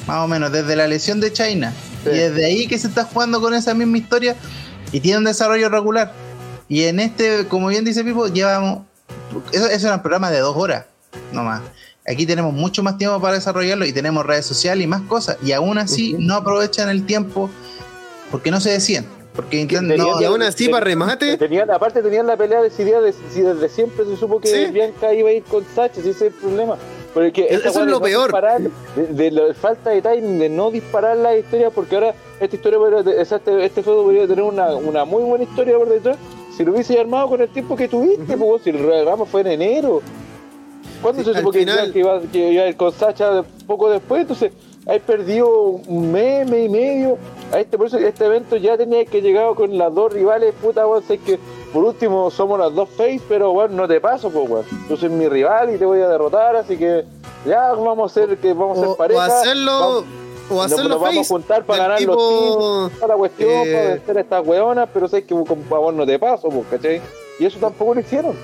más 0.06 0.24
o 0.24 0.28
menos, 0.28 0.52
desde 0.52 0.76
la 0.76 0.86
lesión 0.86 1.20
de 1.20 1.32
China, 1.32 1.72
y 2.04 2.08
desde 2.10 2.44
ahí 2.44 2.66
que 2.66 2.78
se 2.78 2.86
está 2.88 3.04
jugando 3.04 3.40
con 3.40 3.54
esa 3.54 3.74
misma 3.74 3.98
historia 3.98 4.36
y 4.92 5.00
tiene 5.00 5.18
un 5.18 5.24
desarrollo 5.24 5.68
regular. 5.68 6.12
Y 6.68 6.84
en 6.84 7.00
este, 7.00 7.46
como 7.48 7.68
bien 7.68 7.84
dice 7.84 8.04
Pipo, 8.04 8.28
llevamos, 8.28 8.80
eso, 9.52 9.66
eso 9.68 9.86
era 9.86 9.96
un 9.96 10.02
programa 10.02 10.30
de 10.30 10.38
dos 10.40 10.56
horas, 10.56 10.84
no 11.32 11.42
más. 11.42 11.60
Aquí 12.06 12.26
tenemos 12.26 12.52
mucho 12.52 12.82
más 12.82 12.98
tiempo 12.98 13.18
para 13.20 13.34
desarrollarlo 13.34 13.86
y 13.86 13.92
tenemos 13.92 14.26
redes 14.26 14.44
sociales 14.44 14.84
y 14.84 14.86
más 14.86 15.02
cosas, 15.02 15.38
y 15.42 15.52
aún 15.52 15.78
así 15.78 16.14
no 16.18 16.34
aprovechan 16.34 16.88
el 16.90 17.06
tiempo 17.06 17.48
porque 18.30 18.50
no 18.50 18.60
se 18.60 18.70
deciden. 18.70 19.06
Porque 19.34 19.56
intentan, 19.58 19.96
no, 19.96 20.20
y 20.20 20.24
aún 20.24 20.42
así, 20.42 20.68
para 20.68 20.84
remate, 20.84 21.36
Tenían, 21.36 21.68
aparte 21.70 22.02
tenían 22.02 22.24
la 22.28 22.36
pelea 22.36 22.62
decidida 22.62 23.00
de, 23.00 23.12
si 23.12 23.40
desde 23.40 23.68
siempre 23.68 24.04
se 24.04 24.16
supo 24.16 24.40
que 24.40 24.46
Sí. 24.46 24.70
Bianca 24.70 25.12
iba 25.12 25.28
a 25.28 25.32
ir 25.32 25.42
con 25.42 25.64
Sacha, 25.74 25.98
ese 26.00 26.10
es 26.10 26.22
el 26.22 26.30
problema. 26.32 26.76
Porque 27.12 27.46
Eso 27.50 27.68
es 27.68 27.74
lo 27.76 27.84
no 27.86 28.00
peor. 28.00 28.26
disparar, 28.26 28.60
de, 28.60 29.06
de 29.08 29.30
la 29.32 29.54
falta 29.54 29.90
de 29.90 30.02
timing, 30.02 30.38
de 30.38 30.48
no 30.48 30.70
disparar 30.70 31.16
la 31.16 31.36
historia, 31.36 31.70
porque 31.70 31.96
ahora 31.96 32.14
esta 32.38 32.54
historia, 32.54 32.78
podría- 32.78 33.20
este, 33.22 33.64
este 33.64 33.82
juego 33.82 34.04
podría 34.04 34.26
tener 34.28 34.44
una, 34.44 34.74
una 34.76 35.04
muy 35.04 35.22
buena 35.24 35.42
historia 35.44 35.76
por 35.78 35.88
detrás, 35.88 36.16
si 36.56 36.64
lo 36.64 36.72
hubiese 36.72 37.00
armado 37.00 37.28
con 37.28 37.40
el 37.40 37.48
tiempo 37.48 37.74
que 37.74 37.88
tuviste, 37.88 38.36
pues, 38.36 38.62
si 38.62 38.70
el 38.70 38.78
programa 38.78 39.24
fue 39.26 39.40
en 39.40 39.46
enero. 39.48 40.00
¿Cuándo 41.04 41.22
Sí, 41.22 41.32
se 41.32 41.38
supo 41.38 41.50
que, 41.52 41.58
final- 41.60 41.92
Bianca 41.92 41.98
iba, 41.98 42.20
que 42.32 42.52
iba 42.52 42.62
a 42.64 42.68
ir 42.68 42.76
con 42.76 42.90
Sacha 42.92 43.44
poco 43.66 43.90
después? 43.90 44.22
Entonces, 44.22 44.52
hay 44.86 45.00
perdido 45.00 45.48
un 45.86 46.10
mes, 46.10 46.48
mes 46.50 46.64
y 46.66 46.68
medio 46.70 47.18
a 47.52 47.60
este, 47.60 47.76
por 47.76 47.88
eso 47.88 47.98
que 47.98 48.08
este 48.08 48.24
evento 48.24 48.56
ya 48.56 48.76
tenía 48.78 49.04
que 49.04 49.20
llegar 49.20 49.54
con 49.54 49.76
las 49.76 49.94
dos 49.94 50.12
rivales, 50.14 50.54
puta, 50.60 50.86
weón, 50.86 51.02
sé 51.04 51.18
que 51.18 51.38
por 51.74 51.84
último 51.84 52.30
somos 52.30 52.58
las 52.58 52.74
dos 52.74 52.88
face, 52.88 53.20
pero 53.28 53.50
weón, 53.52 53.76
no 53.76 53.86
te 53.86 54.00
paso, 54.00 54.30
pues 54.30 54.48
weón. 54.48 54.64
Tú 54.88 54.94
eres 54.94 55.10
mi 55.10 55.28
rival 55.28 55.74
y 55.74 55.78
te 55.78 55.84
voy 55.84 56.00
a 56.00 56.08
derrotar, 56.08 56.56
así 56.56 56.78
que 56.78 57.04
ya 57.46 57.72
vamos 57.74 58.16
a 58.16 58.22
hacer 58.22 58.38
que 58.38 58.54
vamos 58.54 58.78
a 58.78 58.80
O, 58.80 58.84
ser 58.84 58.90
o 58.92 58.96
pareja. 58.96 59.26
hacerlo, 59.26 59.72
vamos- 59.80 60.04
o 60.50 60.54
nos- 60.54 60.64
hacerlo 60.66 60.88
nos 60.88 61.00
vamos 61.00 61.14
a 61.16 61.20
face. 61.20 61.28
juntar 61.34 61.64
para 61.64 61.82
ganar 61.84 62.00
los 62.02 62.16
tipo, 62.16 62.28
títulos, 62.28 62.92
toda 62.92 63.08
la 63.08 63.14
cuestión, 63.16 63.50
eh, 63.50 63.72
para 63.74 63.88
vencer 63.94 64.16
a 64.16 64.20
estas 64.20 64.46
weonas, 64.46 64.88
pero 64.92 65.08
sé 65.08 65.22
que 65.24 65.34
con 65.34 65.62
favor 65.64 65.92
no 65.92 66.06
te 66.06 66.18
paso, 66.18 66.48
pues, 66.48 66.64
¿cachai? 66.70 67.00
Y 67.38 67.44
eso 67.46 67.58
tampoco 67.58 67.94
lo 67.94 68.00
hicieron. 68.00 68.34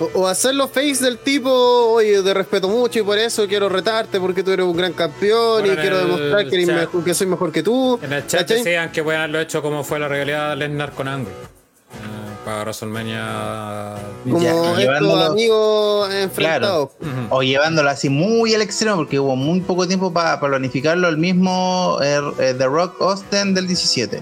O, 0.00 0.20
o 0.20 0.26
hacerlo 0.26 0.66
face 0.68 1.04
del 1.04 1.18
tipo, 1.18 1.50
oye, 1.50 2.22
te 2.22 2.34
respeto 2.34 2.68
mucho 2.68 2.98
y 2.98 3.02
por 3.02 3.18
eso 3.18 3.46
quiero 3.46 3.68
retarte 3.68 4.18
porque 4.18 4.42
tú 4.42 4.50
eres 4.50 4.66
un 4.66 4.76
gran 4.76 4.92
campeón 4.94 5.60
Bueno, 5.60 5.74
y 5.74 5.76
quiero 5.76 5.98
demostrar 5.98 6.48
que, 6.48 6.54
eres 6.56 6.66
chat- 6.68 6.76
mejor- 6.76 7.04
que 7.04 7.14
soy 7.14 7.26
mejor 7.28 7.52
que 7.52 7.62
tú. 7.62 8.00
En 8.02 8.12
el 8.12 8.26
chat 8.26 8.40
¿cachai? 8.40 8.58
decían 8.58 8.90
que 8.90 9.02
pueden 9.02 9.20
haberlo 9.20 9.40
hecho 9.40 9.62
como 9.62 9.84
fue 9.84 9.98
la 10.00 10.08
realidad 10.08 10.50
de 10.50 10.56
Lesnar 10.56 10.92
con 10.92 11.06
Angle. 11.08 11.30
Eh, 11.30 12.34
para 12.44 12.62
WrestleMania. 12.62 13.94
Como 14.24 14.40
Ya, 14.42 14.80
estos 14.82 15.30
amigos 15.30 16.12
enfrentados. 16.14 16.90
O 17.30 17.42
llevándolo 17.42 17.88
así 17.90 18.08
muy 18.08 18.54
al 18.54 18.62
extremo, 18.62 18.96
porque 18.96 19.20
hubo 19.20 19.36
muy 19.36 19.60
poco 19.60 19.86
tiempo 19.86 20.12
para 20.12 20.40
planificarlo. 20.40 21.08
El 21.08 21.18
mismo 21.18 21.98
eh, 22.02 22.18
eh, 22.40 22.54
The 22.56 22.66
Rock 22.66 23.00
Austin 23.00 23.54
del 23.54 23.66
17. 23.68 24.20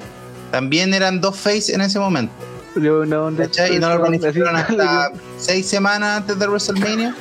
También 0.50 0.92
eran 0.92 1.20
dos 1.20 1.36
face 1.36 1.72
en 1.72 1.80
ese 1.80 1.98
momento. 1.98 2.32
Yo, 2.80 3.04
¿dónde 3.04 3.44
¿cachai? 3.44 3.76
Y 3.76 3.78
no 3.78 3.94
lo 3.94 4.00
planificaron 4.00 4.56
hasta 4.56 5.12
seis 5.38 5.66
semanas 5.66 6.18
antes 6.18 6.38
de 6.38 6.46
WrestleMania. 6.46 7.14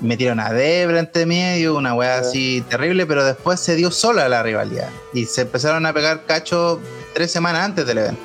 Metieron 0.00 0.40
a 0.40 0.50
Debra 0.50 0.98
entre 0.98 1.26
medio, 1.26 1.76
una 1.76 1.94
weá 1.94 2.18
así 2.18 2.64
terrible, 2.70 3.04
pero 3.04 3.24
después 3.24 3.60
se 3.60 3.76
dio 3.76 3.90
sola 3.90 4.28
la 4.28 4.42
rivalidad. 4.42 4.88
Y 5.12 5.26
se 5.26 5.42
empezaron 5.42 5.84
a 5.84 5.92
pegar 5.92 6.24
cacho 6.24 6.80
tres 7.12 7.30
semanas 7.30 7.64
antes 7.64 7.86
del 7.86 7.98
evento. 7.98 8.20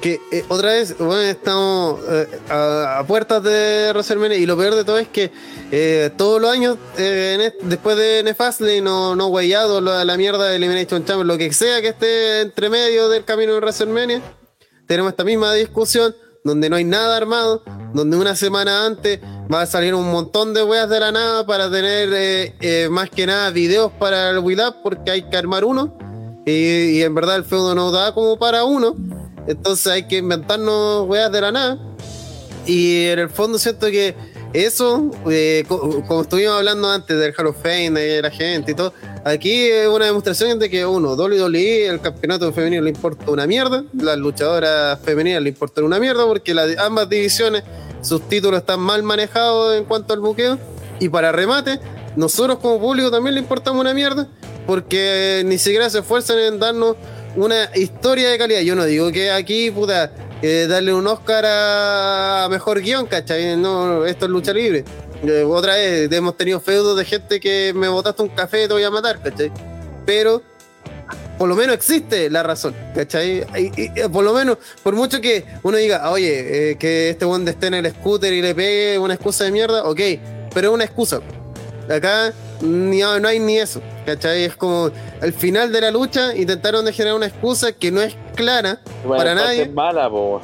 Que 0.00 0.20
eh, 0.30 0.44
otra 0.48 0.72
vez, 0.72 0.96
bueno, 0.98 1.22
estamos 1.22 2.00
eh, 2.08 2.28
a, 2.50 2.98
a 2.98 3.06
puertas 3.06 3.42
de 3.42 3.88
WrestleMania 3.90 4.36
y 4.36 4.46
lo 4.46 4.56
peor 4.56 4.74
de 4.74 4.84
todo 4.84 4.98
es 4.98 5.08
que 5.08 5.32
eh, 5.72 6.10
todos 6.16 6.40
los 6.40 6.52
años, 6.52 6.76
eh, 6.96 7.52
después 7.62 7.96
de 7.96 8.22
Nefastley, 8.22 8.80
no, 8.80 9.16
no 9.16 9.28
guayado 9.28 9.80
la, 9.80 10.04
la 10.04 10.16
mierda 10.16 10.48
de 10.48 10.56
Elimination 10.56 11.04
Chamber, 11.04 11.26
lo 11.26 11.36
que 11.36 11.52
sea 11.52 11.80
que 11.80 11.88
esté 11.88 12.42
entre 12.42 12.68
medio 12.68 13.08
del 13.08 13.24
camino 13.24 13.54
de 13.54 13.58
WrestleMania, 13.58 14.22
tenemos 14.86 15.10
esta 15.10 15.24
misma 15.24 15.52
discusión 15.54 16.14
donde 16.44 16.70
no 16.70 16.76
hay 16.76 16.84
nada 16.84 17.16
armado, 17.16 17.62
donde 17.92 18.16
una 18.16 18.36
semana 18.36 18.86
antes 18.86 19.20
va 19.52 19.62
a 19.62 19.66
salir 19.66 19.94
un 19.94 20.10
montón 20.10 20.54
de 20.54 20.62
weas 20.62 20.88
de 20.88 21.00
la 21.00 21.12
nada 21.12 21.44
para 21.44 21.70
tener 21.70 22.08
eh, 22.12 22.54
eh, 22.60 22.88
más 22.90 23.10
que 23.10 23.26
nada 23.26 23.50
videos 23.50 23.92
para 23.98 24.30
el 24.30 24.38
Will 24.38 24.60
Up 24.60 24.76
porque 24.82 25.10
hay 25.10 25.22
que 25.22 25.36
armar 25.36 25.64
uno 25.64 25.96
y, 26.46 26.98
y 26.98 27.02
en 27.02 27.14
verdad 27.14 27.36
el 27.36 27.44
feudo 27.44 27.74
no 27.74 27.90
da 27.90 28.14
como 28.14 28.38
para 28.38 28.64
uno. 28.64 28.94
Entonces 29.48 29.86
hay 29.88 30.06
que 30.06 30.18
inventarnos 30.18 31.06
weas 31.08 31.30
de 31.30 31.40
la 31.40 31.52
nada. 31.52 31.78
Y 32.66 33.06
en 33.06 33.18
el 33.18 33.30
fondo 33.30 33.58
siento 33.58 33.86
que 33.88 34.14
eso, 34.64 35.10
eh, 35.30 35.64
co- 35.68 36.02
como 36.06 36.22
estuvimos 36.22 36.54
hablando 36.56 36.90
antes 36.90 37.18
del 37.18 37.34
Hall 37.36 37.48
of 37.48 37.56
Fame, 37.62 37.90
de 37.90 38.22
la 38.22 38.30
gente 38.30 38.72
y 38.72 38.74
todo, 38.74 38.92
aquí 39.24 39.66
es 39.68 39.86
una 39.88 40.06
demostración 40.06 40.58
de 40.58 40.70
que 40.70 40.86
uno, 40.86 41.14
WWE, 41.14 41.86
el 41.88 42.00
campeonato 42.00 42.52
femenino 42.52 42.82
le 42.82 42.90
importa 42.90 43.30
una 43.30 43.46
mierda, 43.46 43.84
las 44.00 44.16
luchadoras 44.16 44.98
femeninas 45.00 45.42
le 45.42 45.50
importan 45.50 45.84
una 45.84 45.98
mierda 45.98 46.24
porque 46.26 46.54
las, 46.54 46.76
ambas 46.78 47.08
divisiones, 47.08 47.62
sus 48.02 48.28
títulos 48.28 48.60
están 48.60 48.80
mal 48.80 49.02
manejados 49.02 49.76
en 49.76 49.84
cuanto 49.84 50.14
al 50.14 50.20
buqueo. 50.20 50.58
Y 51.00 51.08
para 51.10 51.32
remate, 51.32 51.78
nosotros 52.16 52.58
como 52.58 52.80
público 52.80 53.10
también 53.10 53.34
le 53.34 53.40
importamos 53.40 53.80
una 53.80 53.92
mierda 53.92 54.28
porque 54.66 55.42
ni 55.44 55.58
siquiera 55.58 55.90
se 55.90 55.98
esfuerzan 55.98 56.38
en 56.38 56.58
darnos 56.58 56.96
una 57.36 57.68
historia 57.74 58.30
de 58.30 58.38
calidad. 58.38 58.60
Yo 58.60 58.74
no 58.74 58.84
digo 58.84 59.12
que 59.12 59.30
aquí, 59.30 59.70
puta, 59.70 60.10
eh, 60.42 60.66
darle 60.68 60.92
un 60.94 61.06
Oscar 61.06 61.44
a 61.46 62.48
mejor 62.50 62.80
guion, 62.80 63.06
¿cachai? 63.06 63.56
No, 63.56 64.04
esto 64.04 64.26
es 64.26 64.30
lucha 64.30 64.52
libre. 64.52 64.84
Eh, 65.24 65.44
otra 65.46 65.74
vez, 65.74 66.10
hemos 66.12 66.36
tenido 66.36 66.60
feudos 66.60 66.96
de 66.96 67.04
gente 67.04 67.40
que 67.40 67.72
me 67.74 67.88
botaste 67.88 68.22
un 68.22 68.28
café, 68.28 68.66
te 68.68 68.74
voy 68.74 68.84
a 68.84 68.90
matar, 68.90 69.20
¿cachai? 69.22 69.50
Pero 70.04 70.42
por 71.38 71.48
lo 71.48 71.54
menos 71.56 71.74
existe 71.74 72.30
la 72.30 72.42
razón, 72.42 72.74
¿cachai? 72.94 73.44
Y- 73.58 73.82
y- 73.82 74.08
por 74.12 74.24
lo 74.24 74.32
menos, 74.34 74.58
por 74.82 74.94
mucho 74.94 75.20
que 75.20 75.44
uno 75.62 75.76
diga, 75.78 76.10
oye, 76.10 76.70
eh, 76.72 76.76
que 76.76 77.10
este 77.10 77.24
buen 77.24 77.46
esté 77.48 77.66
en 77.68 77.74
el 77.74 77.90
scooter 77.90 78.32
y 78.32 78.42
le 78.42 78.54
pegue 78.54 78.98
una 78.98 79.14
excusa 79.14 79.44
de 79.44 79.50
mierda, 79.52 79.84
ok, 79.84 80.00
pero 80.54 80.68
es 80.68 80.74
una 80.74 80.84
excusa. 80.84 81.20
Acá 81.90 82.32
ni- 82.60 83.00
no 83.00 83.28
hay 83.28 83.38
ni 83.38 83.58
eso, 83.58 83.80
¿cachai? 84.04 84.44
Es 84.44 84.56
como 84.56 84.90
al 85.20 85.32
final 85.32 85.72
de 85.72 85.80
la 85.80 85.90
lucha 85.90 86.34
intentaron 86.34 86.84
de 86.84 86.92
generar 86.92 87.16
una 87.16 87.26
excusa 87.26 87.72
que 87.72 87.90
no 87.92 88.00
es 88.00 88.16
clara 88.34 88.80
Bueno, 89.04 89.16
para 89.16 89.34
nadie 89.34 89.62
Es 89.62 89.72
mala, 89.72 90.08
po. 90.10 90.40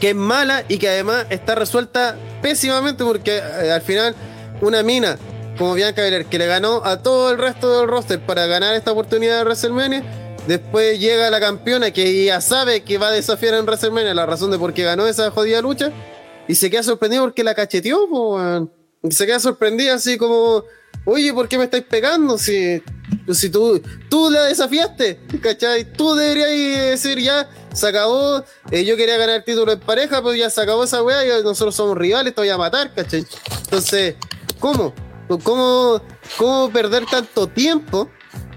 que 0.00 0.10
es 0.10 0.14
mala 0.14 0.62
y 0.68 0.78
que 0.78 0.88
además 0.88 1.26
está 1.30 1.54
resuelta 1.54 2.16
pésimamente 2.42 3.02
porque 3.04 3.38
eh, 3.38 3.72
al 3.72 3.80
final 3.82 4.14
una 4.60 4.82
mina 4.82 5.16
como 5.58 5.74
Bianca 5.74 6.02
Belair 6.02 6.26
que 6.26 6.38
le 6.38 6.46
ganó 6.46 6.82
a 6.84 7.02
todo 7.02 7.30
el 7.32 7.38
resto 7.38 7.80
del 7.80 7.88
roster 7.88 8.20
para 8.20 8.46
ganar 8.46 8.74
esta 8.74 8.92
oportunidad 8.92 9.38
de 9.38 9.44
WrestleMania 9.44 10.02
después 10.46 11.00
llega 11.00 11.30
la 11.30 11.40
campeona 11.40 11.90
que 11.90 12.24
ya 12.26 12.40
sabe 12.40 12.82
que 12.84 12.98
va 12.98 13.08
a 13.08 13.10
desafiar 13.12 13.54
en 13.54 13.64
WrestleMania 13.64 14.14
la 14.14 14.26
razón 14.26 14.50
de 14.50 14.58
por 14.58 14.72
qué 14.74 14.84
ganó 14.84 15.06
esa 15.06 15.30
jodida 15.30 15.60
lucha 15.62 15.90
y 16.46 16.54
se 16.54 16.70
queda 16.70 16.82
sorprendido 16.82 17.24
porque 17.24 17.42
la 17.42 17.54
cacheteó 17.54 18.06
po, 18.08 18.38
se 19.10 19.26
queda 19.26 19.40
sorprendida 19.40 19.94
así 19.94 20.16
como 20.16 20.64
oye 21.04 21.32
¿por 21.32 21.48
qué 21.48 21.58
me 21.58 21.64
estáis 21.64 21.84
pegando? 21.84 22.38
si 22.38 22.82
si 23.34 23.50
tú, 23.50 23.80
tú 24.08 24.30
la 24.30 24.44
desafiaste, 24.44 25.20
¿cachai? 25.40 25.84
Tú 25.92 26.14
deberías 26.14 26.90
decir 26.90 27.18
ya, 27.18 27.48
se 27.72 27.88
acabó, 27.88 28.44
eh, 28.70 28.84
yo 28.84 28.96
quería 28.96 29.16
ganar 29.16 29.36
el 29.36 29.44
título 29.44 29.72
en 29.72 29.80
pareja, 29.80 30.22
pero 30.22 30.34
ya 30.34 30.50
se 30.50 30.60
acabó 30.60 30.84
esa 30.84 31.02
weá, 31.02 31.24
ya 31.24 31.40
nosotros 31.40 31.74
somos 31.74 31.96
rivales, 31.96 32.34
te 32.34 32.40
voy 32.40 32.50
a 32.50 32.58
matar, 32.58 32.92
¿cachai? 32.94 33.24
Entonces, 33.64 34.14
¿cómo? 34.58 34.94
¿Cómo, 35.42 36.00
cómo 36.36 36.70
perder 36.70 37.04
tanto 37.06 37.48
tiempo 37.48 38.08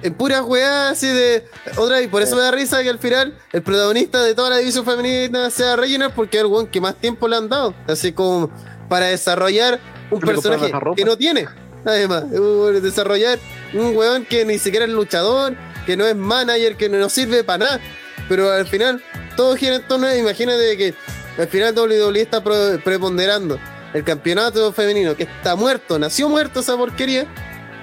en 0.03 0.13
puras 0.13 0.43
weas 0.43 0.91
así 0.91 1.07
de. 1.07 1.45
Otra 1.77 1.97
vez, 1.97 2.07
por 2.07 2.21
eso 2.21 2.35
me 2.35 2.43
da 2.43 2.51
risa 2.51 2.83
que 2.83 2.89
al 2.89 2.99
final 2.99 3.35
el 3.51 3.63
protagonista 3.63 4.21
de 4.23 4.35
toda 4.35 4.51
la 4.51 4.57
división 4.57 4.85
femenina 4.85 5.49
sea 5.49 5.75
Reginald, 5.75 6.13
porque 6.13 6.37
es 6.37 6.43
el 6.43 6.47
weón 6.47 6.67
que 6.67 6.79
más 6.79 6.95
tiempo 6.95 7.27
le 7.27 7.37
han 7.37 7.49
dado, 7.49 7.73
así 7.87 8.11
como 8.11 8.51
para 8.87 9.07
desarrollar 9.07 9.79
un 10.11 10.19
personaje 10.19 10.71
que 10.95 11.05
no 11.05 11.17
tiene. 11.17 11.47
Además, 11.85 12.25
uh, 12.31 12.79
desarrollar 12.81 13.39
un 13.73 13.95
weón 13.95 14.25
que 14.25 14.43
ni 14.45 14.59
siquiera 14.59 14.85
es 14.85 14.91
luchador, 14.91 15.55
que 15.85 15.95
no 15.95 16.05
es 16.05 16.15
manager, 16.15 16.75
que 16.75 16.89
no 16.89 17.09
sirve 17.09 17.43
para 17.43 17.65
nada. 17.65 17.79
Pero 18.27 18.51
al 18.51 18.67
final, 18.67 19.01
todo 19.35 19.55
gira 19.55 19.75
en 19.75 19.87
torno 19.87 20.13
imagínate 20.13 20.77
que 20.77 20.93
al 21.37 21.47
final 21.47 21.73
WWE 21.73 22.21
está 22.21 22.43
preponderando 22.43 23.57
el 23.93 24.03
campeonato 24.03 24.71
femenino, 24.73 25.15
que 25.15 25.23
está 25.23 25.55
muerto, 25.55 25.97
nació 25.97 26.29
muerto 26.29 26.59
esa 26.59 26.77
porquería. 26.77 27.25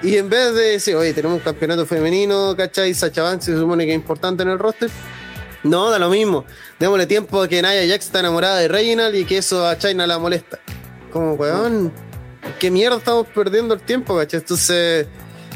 Y 0.03 0.15
en 0.17 0.29
vez 0.29 0.53
de 0.53 0.61
decir, 0.73 0.95
oye, 0.95 1.11
tenemos 1.11 1.37
un 1.37 1.43
campeonato 1.43 1.85
femenino, 1.87 2.55
¿cachai? 2.55 2.93
Sacha 2.93 3.23
Banks 3.23 3.45
se 3.45 3.57
supone 3.57 3.85
que 3.85 3.91
es 3.91 3.95
importante 3.95 4.43
en 4.43 4.49
el 4.49 4.59
roster. 4.59 4.91
No, 5.63 5.89
da 5.89 5.97
lo 5.97 6.09
mismo. 6.09 6.45
Démosle 6.79 7.07
tiempo 7.07 7.41
a 7.41 7.47
que 7.47 7.61
Naya 7.63 7.81
Jax 7.87 8.05
está 8.05 8.19
enamorada 8.19 8.59
de 8.59 8.67
Reginald 8.67 9.15
y 9.15 9.25
que 9.25 9.39
eso 9.39 9.67
a 9.67 9.77
China 9.77 10.05
la 10.05 10.19
molesta. 10.19 10.59
Como, 11.11 11.33
weón, 11.33 11.91
¿qué 12.59 12.71
mierda 12.71 12.97
estamos 12.97 13.27
perdiendo 13.27 13.73
el 13.73 13.81
tiempo? 13.81 14.21
Entonces, 14.21 15.07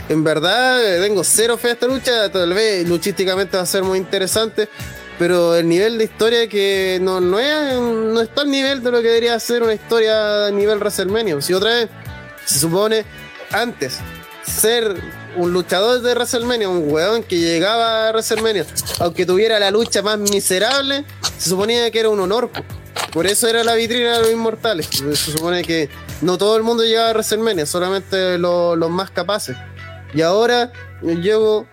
en 0.10 0.24
verdad, 0.24 0.84
eh, 0.84 1.02
tengo 1.02 1.24
cero 1.24 1.58
fe 1.58 1.70
a 1.70 1.72
esta 1.74 1.88
lucha. 1.88 2.32
Tal 2.32 2.54
vez 2.54 2.88
luchísticamente 2.88 3.58
va 3.58 3.64
a 3.64 3.66
ser 3.66 3.84
muy 3.84 3.98
interesante, 3.98 4.70
pero 5.18 5.56
el 5.56 5.68
nivel 5.68 5.98
de 5.98 6.06
historia 6.06 6.48
que 6.48 7.00
no, 7.02 7.22
no, 7.22 7.40
es, 7.40 7.76
no 7.80 8.22
está 8.22 8.42
al 8.42 8.52
nivel 8.52 8.84
de 8.84 8.92
lo 8.92 9.02
que 9.02 9.08
debería 9.08 9.40
ser 9.40 9.64
una 9.64 9.74
historia 9.74 10.48
a 10.48 10.52
nivel 10.52 10.80
WrestleMania. 10.80 11.42
Si 11.42 11.54
otra 11.54 11.70
vez 11.70 11.90
se 12.46 12.60
supone 12.60 13.06
antes 13.52 14.00
ser 14.44 14.96
un 15.36 15.54
luchador 15.54 16.02
de 16.02 16.14
WrestleMania, 16.14 16.68
un 16.68 16.92
weón 16.92 17.24
que 17.24 17.38
llegaba 17.38 18.08
a 18.08 18.12
WrestleMania, 18.12 18.66
aunque 19.00 19.26
tuviera 19.26 19.60
la 19.60 19.72
lucha 19.72 20.02
más 20.02 20.18
miserable, 20.18 21.06
se 21.38 21.50
suponía 21.50 21.90
que 21.92 22.00
era 22.00 22.10
un 22.10 22.20
honor. 22.20 22.50
po. 22.50 22.64
Por 23.12 23.28
eso 23.28 23.48
era 23.48 23.64
la 23.64 23.76
vitrina 23.76 24.18
de 24.18 24.20
los 24.20 24.32
inmortales. 24.32 24.88
Se 24.88 25.16
supone 25.16 25.64
que 25.64 25.90
no 26.22 26.38
todo 26.38 26.58
el 26.58 26.64
mundo 26.64 26.84
llegaba 26.84 27.10
a 27.10 27.14
WrestleMania, 27.14 27.66
solamente 27.66 28.38
lo- 28.38 28.76
los 28.76 28.90
más 28.90 29.12
capaces. 29.12 29.56
Y 30.14 30.22
ahora 30.22 30.72
llego, 31.02 31.68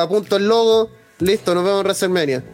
apunto 0.00 0.36
el 0.36 0.46
logo, 0.48 0.90
listo, 1.18 1.54
nos 1.54 1.64
vemos 1.64 1.80
en 1.80 1.84
WrestleMania. 1.86 2.44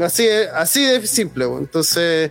Así, 0.00 0.28
así 0.54 0.84
de 0.84 1.06
simple. 1.06 1.44
Entonces, 1.44 2.30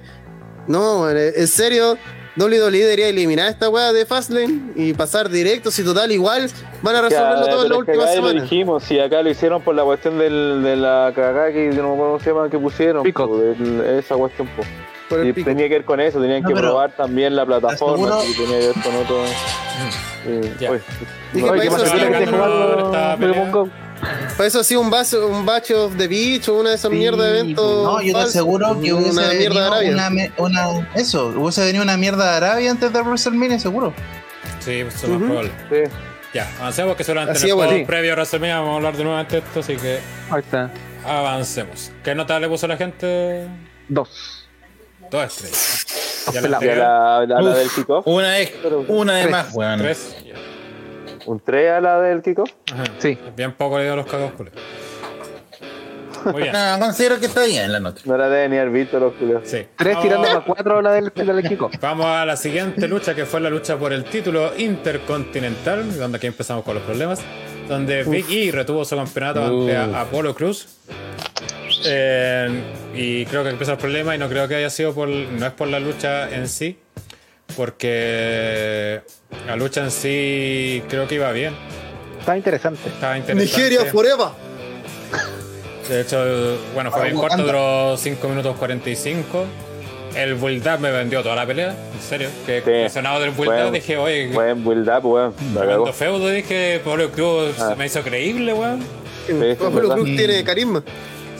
no, 0.67 1.09
en 1.09 1.48
serio, 1.48 1.98
WWE 2.36 2.72
debería 2.72 3.08
eliminar 3.10 3.48
esta 3.50 3.70
weá 3.70 3.94
de 3.94 4.06
Fastlane 4.08 4.72
y 4.76 4.94
pasar 4.94 5.30
directo, 5.30 5.70
si 5.70 5.84
total 5.84 6.12
igual 6.12 6.50
van 6.82 6.95
a 6.95 7.02
resolverlo 7.03 7.45
todo 7.45 7.64
en 7.64 7.70
la 7.70 7.76
que 7.76 7.80
última 7.80 8.03
acá 8.03 8.14
ya 8.16 8.22
lo 8.22 8.28
semana. 8.28 8.42
dijimos, 8.42 8.84
si 8.84 9.00
acá 9.00 9.22
lo 9.22 9.30
hicieron 9.30 9.62
por 9.62 9.76
la 9.76 9.84
cuestión 9.84 10.18
del, 10.18 10.64
de 10.64 10.76
la 10.76 11.12
cagada 11.16 11.52
que 11.52 11.68
no 11.70 11.74
me 11.76 11.80
acuerdo 11.94 11.98
cómo 12.14 12.20
se 12.20 12.30
llama 12.32 12.50
que 12.50 12.58
pusieron, 12.58 13.03
Pico. 13.03 13.28
po, 13.28 13.38
del- 13.38 13.82
esa 14.00 14.16
cuestión, 14.16 14.48
po. 14.58 14.64
Por 15.10 15.26
Y 15.28 15.34
pico. 15.34 15.45
tenía 15.50 15.68
que 15.68 15.74
ver 15.76 15.86
con 15.86 16.00
eso, 16.00 16.20
tenían 16.20 16.42
No, 16.42 16.48
que 16.50 16.56
probar 16.56 16.92
también 16.95 17.36
la 17.36 17.45
plataforma, 17.45 18.20
y 18.28 18.34
tenía 18.34 18.60
que 18.60 18.66
ver 18.68 18.76
con 18.84 18.95
otro. 18.95 19.18
eh, 20.26 20.53
Ya. 20.60 20.72
oye, 20.72 20.82
Dije, 21.34 21.45
no, 21.45 21.48
para 21.52 21.62
¿qué 21.62 21.68
eso 21.68 21.78
que 21.84 22.26
jugando 22.26 22.92
Para 24.38 24.48
eso 24.48 24.64
sí 24.64 24.76
un 24.76 24.90
batch, 24.90 25.14
un 25.14 25.46
batch 25.46 25.72
of 25.72 25.96
the 25.98 26.08
beach 26.08 26.48
o 26.50 26.56
una 26.60 26.70
de 26.72 26.76
esas 26.76 26.92
mierdas 26.92 27.26
de 27.32 27.40
eventos. 27.40 27.84
No, 27.84 28.02
yo 28.02 28.14
te 28.14 28.20
aseguro 28.22 28.80
que 28.82 28.94
hubiese 28.94 29.12
una 29.12 29.30
mierda 29.34 29.60
de 29.62 29.66
Arabia. 29.90 29.92
una, 30.38 30.66
una- 30.68 30.90
eso, 30.96 31.28
hubiese 31.36 31.64
venido 31.66 31.84
una 31.84 31.98
mierda 31.98 32.32
de 32.32 32.38
Arabia 32.38 32.72
antes 32.72 32.92
de 32.92 33.02
WrestleMania, 33.02 33.60
seguro. 33.60 33.94
Sí, 34.60 34.72
eso 34.80 34.90
es 35.04 35.10
más 35.10 35.22
probable. 35.22 35.52
Sí. 35.70 35.92
Ya, 36.34 36.50
avancemos 36.60 36.96
que 36.96 37.04
seguramente 37.04 37.38
Así 37.38 37.46
en 37.46 37.50
el 37.50 37.50
es, 37.52 37.56
bueno. 37.56 37.72
juego 37.72 37.88
previo 37.88 38.12
a 38.14 38.16
WrestleMania 38.16 38.56
vamos 38.60 38.74
a 38.74 38.76
hablar 38.78 38.98
de 38.98 39.04
nuevamente 39.04 39.38
esto, 39.38 39.60
así 39.60 39.76
que 39.76 40.00
Ahí 40.32 40.40
está. 40.40 40.72
avancemos. 41.06 41.92
¿Qué 42.04 42.16
nota 42.16 42.40
le 42.40 42.48
puso 42.50 42.68
la 42.68 42.78
gente? 42.78 43.48
Dos. 43.88 44.48
Dos 45.12 45.26
estrellas. 45.26 45.86
Ya 46.34 46.42
la 46.42 46.58
a 46.58 46.62
la, 46.62 47.18
a 47.18 47.26
la 47.42 47.52
Uf. 47.52 47.58
del 47.58 47.70
kickoff. 47.70 48.08
Una 48.08 48.30
vez, 48.30 48.52
una 48.88 49.14
vez 49.14 49.22
Tres. 49.24 49.32
más, 49.32 49.54
weón. 49.54 49.80
tres. 49.80 50.16
Un 51.26 51.40
3 51.40 51.72
a 51.72 51.82
la 51.82 52.00
del. 52.02 52.22
Ajá. 52.74 52.84
Sí. 53.00 53.18
Bien 53.35 53.53
poco 53.53 53.77
le 53.77 53.85
dio 53.85 53.95
los 53.95 54.06
cagos 54.06 54.32
culos. 54.34 54.53
Muy 56.26 56.43
bien. 56.43 56.53
No, 56.53 56.80
considero 56.80 57.19
que 57.19 57.26
está 57.26 57.43
bien 57.43 57.69
la 57.72 57.80
nota. 57.82 58.02
No 58.06 58.16
la 58.16 58.30
debe 58.30 58.48
ni 58.50 58.58
haber 58.58 58.69
visto 58.72 58.98
los 59.00 59.14
culos. 59.16 59.42
Sí. 59.45 59.66
Tres 59.77 59.95
Vamos- 59.95 60.03
tirando 60.03 60.27
para 60.27 60.42
cuatro 60.45 60.82
la 60.82 60.92
del, 60.93 61.11
la 61.16 61.34
del 61.34 61.48
Kiko. 61.50 61.69
Vamos 61.82 62.06
a 62.06 62.26
la 62.26 62.38
siguiente 62.38 62.88
lucha 62.88 63.14
que 63.14 63.26
fue 63.26 63.42
la 63.42 63.50
lucha 63.50 63.77
por 63.77 63.92
el 63.92 64.06
título 64.06 64.52
intercontinental, 64.58 65.98
donde 65.98 66.18
aquí 66.18 66.27
empezamos 66.27 66.64
con 66.64 66.76
los 66.76 66.84
problemas, 66.84 67.19
donde 67.68 68.03
Big 68.03 68.26
E 68.32 68.52
retuvo 68.53 68.85
su 68.85 68.95
campeonato 68.95 69.43
ante 69.43 69.76
a- 69.76 70.02
Apollo 70.02 70.34
Cruz. 70.34 70.77
Eh, 71.85 72.61
y 72.95 73.26
creo 73.26 73.43
que 73.43 73.50
empieza 73.50 73.74
el 73.74 73.77
problema 73.77 74.16
y 74.16 74.18
no 74.18 74.30
creo 74.30 74.48
que 74.48 74.56
haya 74.56 74.69
sido 74.69 74.93
por, 74.93 75.10
no 75.10 75.45
es 75.45 75.52
por 75.52 75.68
la 75.68 75.80
lucha 75.82 76.30
en 76.34 76.48
sí, 76.48 76.77
porque 77.56 79.02
la 79.48 79.56
lucha 79.56 79.82
en 79.84 79.92
sí 79.92 80.84
creo 80.90 81.08
que 81.08 81.16
iba 81.16 81.32
bien, 81.32 81.54
Está 82.20 82.38
interesante. 82.38 82.88
estaba 82.90 83.18
interesante. 83.18 83.44
Nigeria 83.44 83.86
forever. 83.92 84.28
De 85.90 86.02
hecho, 86.02 86.58
bueno, 86.74 86.92
fue 86.92 87.04
bien 87.04 87.18
corto, 87.18 87.44
duró 87.44 87.98
5 87.98 88.28
minutos 88.30 88.56
45. 88.58 89.46
El 90.16 90.36
build 90.36 90.66
up 90.68 90.80
me 90.80 90.92
vendió 90.92 91.22
toda 91.24 91.36
la 91.36 91.46
pelea, 91.46 91.70
en 91.72 92.02
serio. 92.02 92.30
Que 92.46 92.62
Sí. 92.90 93.00
del 93.02 93.32
build 93.32 93.66
up 93.68 93.72
dije, 93.72 93.98
oye, 93.98 94.28
Buen 94.28 94.64
build 94.64 94.88
up, 94.90 95.06
weón. 95.06 95.34
Cuando 95.54 95.92
feudo 95.92 96.30
dije, 96.30 96.80
Pablo 96.86 97.10
Cruz 97.12 97.60
Ah. 97.60 97.76
me 97.78 97.88
hizo 97.88 98.02
creíble, 98.02 98.54
weón. 98.54 98.80
Sí, 99.28 99.34
Pablo. 99.60 99.90
Cruz 99.96 100.06
tiene 100.16 100.44
carisma. 100.44 100.84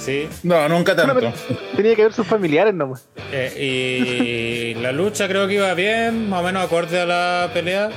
Sí. 0.04 0.28
No, 0.44 0.68
nunca 0.68 0.96
tanto. 0.96 1.32
Tenía 1.76 1.96
que 1.96 2.04
ver 2.04 2.14
sus 2.14 2.28
familiares 2.28 2.74
nomás. 2.74 3.08
Eh, 3.32 4.74
y 4.76 4.82
la 4.82 4.92
lucha 4.92 5.28
creo 5.28 5.48
que 5.48 5.54
iba 5.56 5.74
bien, 5.74 6.30
más 6.30 6.42
o 6.42 6.44
menos 6.44 6.66
acorde 6.66 7.00
a 7.00 7.06
la 7.06 7.50
pelea. 7.54 7.90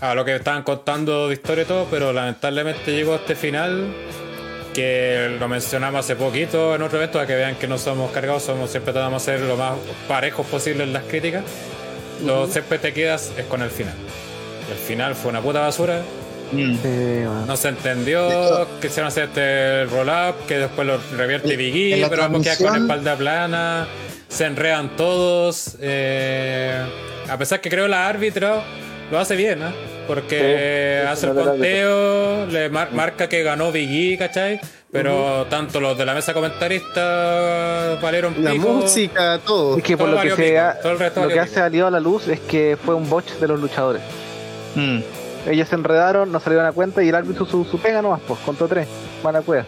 A 0.00 0.14
lo 0.14 0.24
que 0.24 0.36
estaban 0.36 0.62
contando 0.62 1.26
de 1.26 1.34
historia 1.34 1.64
y 1.64 1.66
todo, 1.66 1.88
pero 1.90 2.12
lamentablemente 2.12 2.92
llegó 2.92 3.16
este 3.16 3.34
final 3.34 3.88
que 4.72 5.36
lo 5.40 5.48
mencionamos 5.48 5.98
hace 6.00 6.14
poquito 6.14 6.76
en 6.76 6.82
otro 6.82 6.98
evento, 6.98 7.14
para 7.14 7.26
que 7.26 7.34
vean 7.34 7.56
que 7.56 7.66
no 7.66 7.78
somos 7.78 8.12
cargados, 8.12 8.44
somos 8.44 8.70
siempre 8.70 8.92
tratamos 8.92 9.26
de 9.26 9.38
ser 9.38 9.44
lo 9.44 9.56
más 9.56 9.72
parejos 10.06 10.46
posible 10.46 10.84
en 10.84 10.92
las 10.92 11.02
críticas. 11.02 11.42
Lo 12.24 12.46
siempre 12.46 12.78
te 12.78 12.92
quedas 12.92 13.32
es 13.36 13.46
con 13.46 13.62
el 13.62 13.70
final. 13.70 13.94
El 14.70 14.76
final 14.76 15.16
fue 15.16 15.30
una 15.30 15.40
puta 15.40 15.60
basura. 15.60 16.02
Mm. 16.52 16.76
Bueno. 16.82 17.46
No 17.46 17.56
se 17.56 17.68
entendió, 17.68 18.66
quisieron 18.80 19.08
hacer 19.08 19.24
este 19.24 19.84
roll-up, 19.86 20.46
que 20.46 20.58
después 20.58 20.86
lo 20.86 20.98
revierte 21.16 21.52
En- 21.52 21.58
Big 21.58 21.92
en 21.92 21.98
E, 21.98 22.02
la 22.02 22.08
pero 22.08 22.22
vamos 22.22 22.40
a 22.46 22.56
quedar 22.56 22.72
con 22.72 22.82
espalda 22.82 23.16
plana, 23.16 23.86
se 24.28 24.44
enredan 24.46 24.96
todos. 24.96 25.76
eh, 25.80 26.82
a 27.28 27.36
pesar 27.36 27.60
que 27.60 27.68
creo 27.68 27.86
la 27.88 28.08
árbitro 28.08 28.62
lo 29.10 29.18
hace 29.18 29.36
bien, 29.36 29.62
¿eh? 29.62 29.72
porque 30.06 31.00
Sí, 31.02 31.06
hace 31.08 31.26
el 31.26 31.34
conteo, 31.34 32.46
le 32.46 32.70
mar- 32.70 32.92
marca 32.92 33.28
que 33.28 33.42
ganó 33.42 33.70
Big 33.72 34.14
E, 34.14 34.18
¿cachai? 34.18 34.60
Pero 34.90 35.46
tanto 35.50 35.80
los 35.80 35.98
de 35.98 36.06
la 36.06 36.14
mesa 36.14 36.32
comentarista 36.32 37.98
valieron 38.00 38.34
La 38.42 38.52
pico. 38.52 38.68
música, 38.70 39.38
todo. 39.44 39.76
Es 39.76 39.82
que 39.84 39.96
por 39.98 40.06
lo 40.08 40.12
que 40.14 40.30
valió 40.30 40.36
se 40.36 40.42
pico, 40.44 40.60
ha, 40.60 40.74
todo 40.80 40.92
el 40.92 40.98
resto 40.98 41.22
lo 41.22 41.28
que 41.28 41.40
ha 41.40 41.46
salido 41.46 41.86
a 41.86 41.90
la 41.90 42.00
luz 42.00 42.26
es 42.28 42.40
que 42.40 42.78
fue 42.82 42.94
un 42.94 43.08
botch 43.08 43.32
de 43.32 43.48
los 43.48 43.60
luchadores. 43.60 44.00
Mm. 44.74 45.00
Ellos 45.46 45.68
se 45.68 45.74
enredaron, 45.76 46.30
no 46.32 46.40
salieron 46.40 46.66
a 46.66 46.72
cuenta 46.72 47.02
y 47.02 47.08
el 47.08 47.14
árbitro 47.14 47.46
su, 47.46 47.64
su 47.64 47.78
pega 47.78 48.02
nomás, 48.02 48.20
pues, 48.26 48.38
contó 48.40 48.66
tres. 48.68 48.88
Van 49.22 49.36
a 49.36 49.42
cueva. 49.42 49.64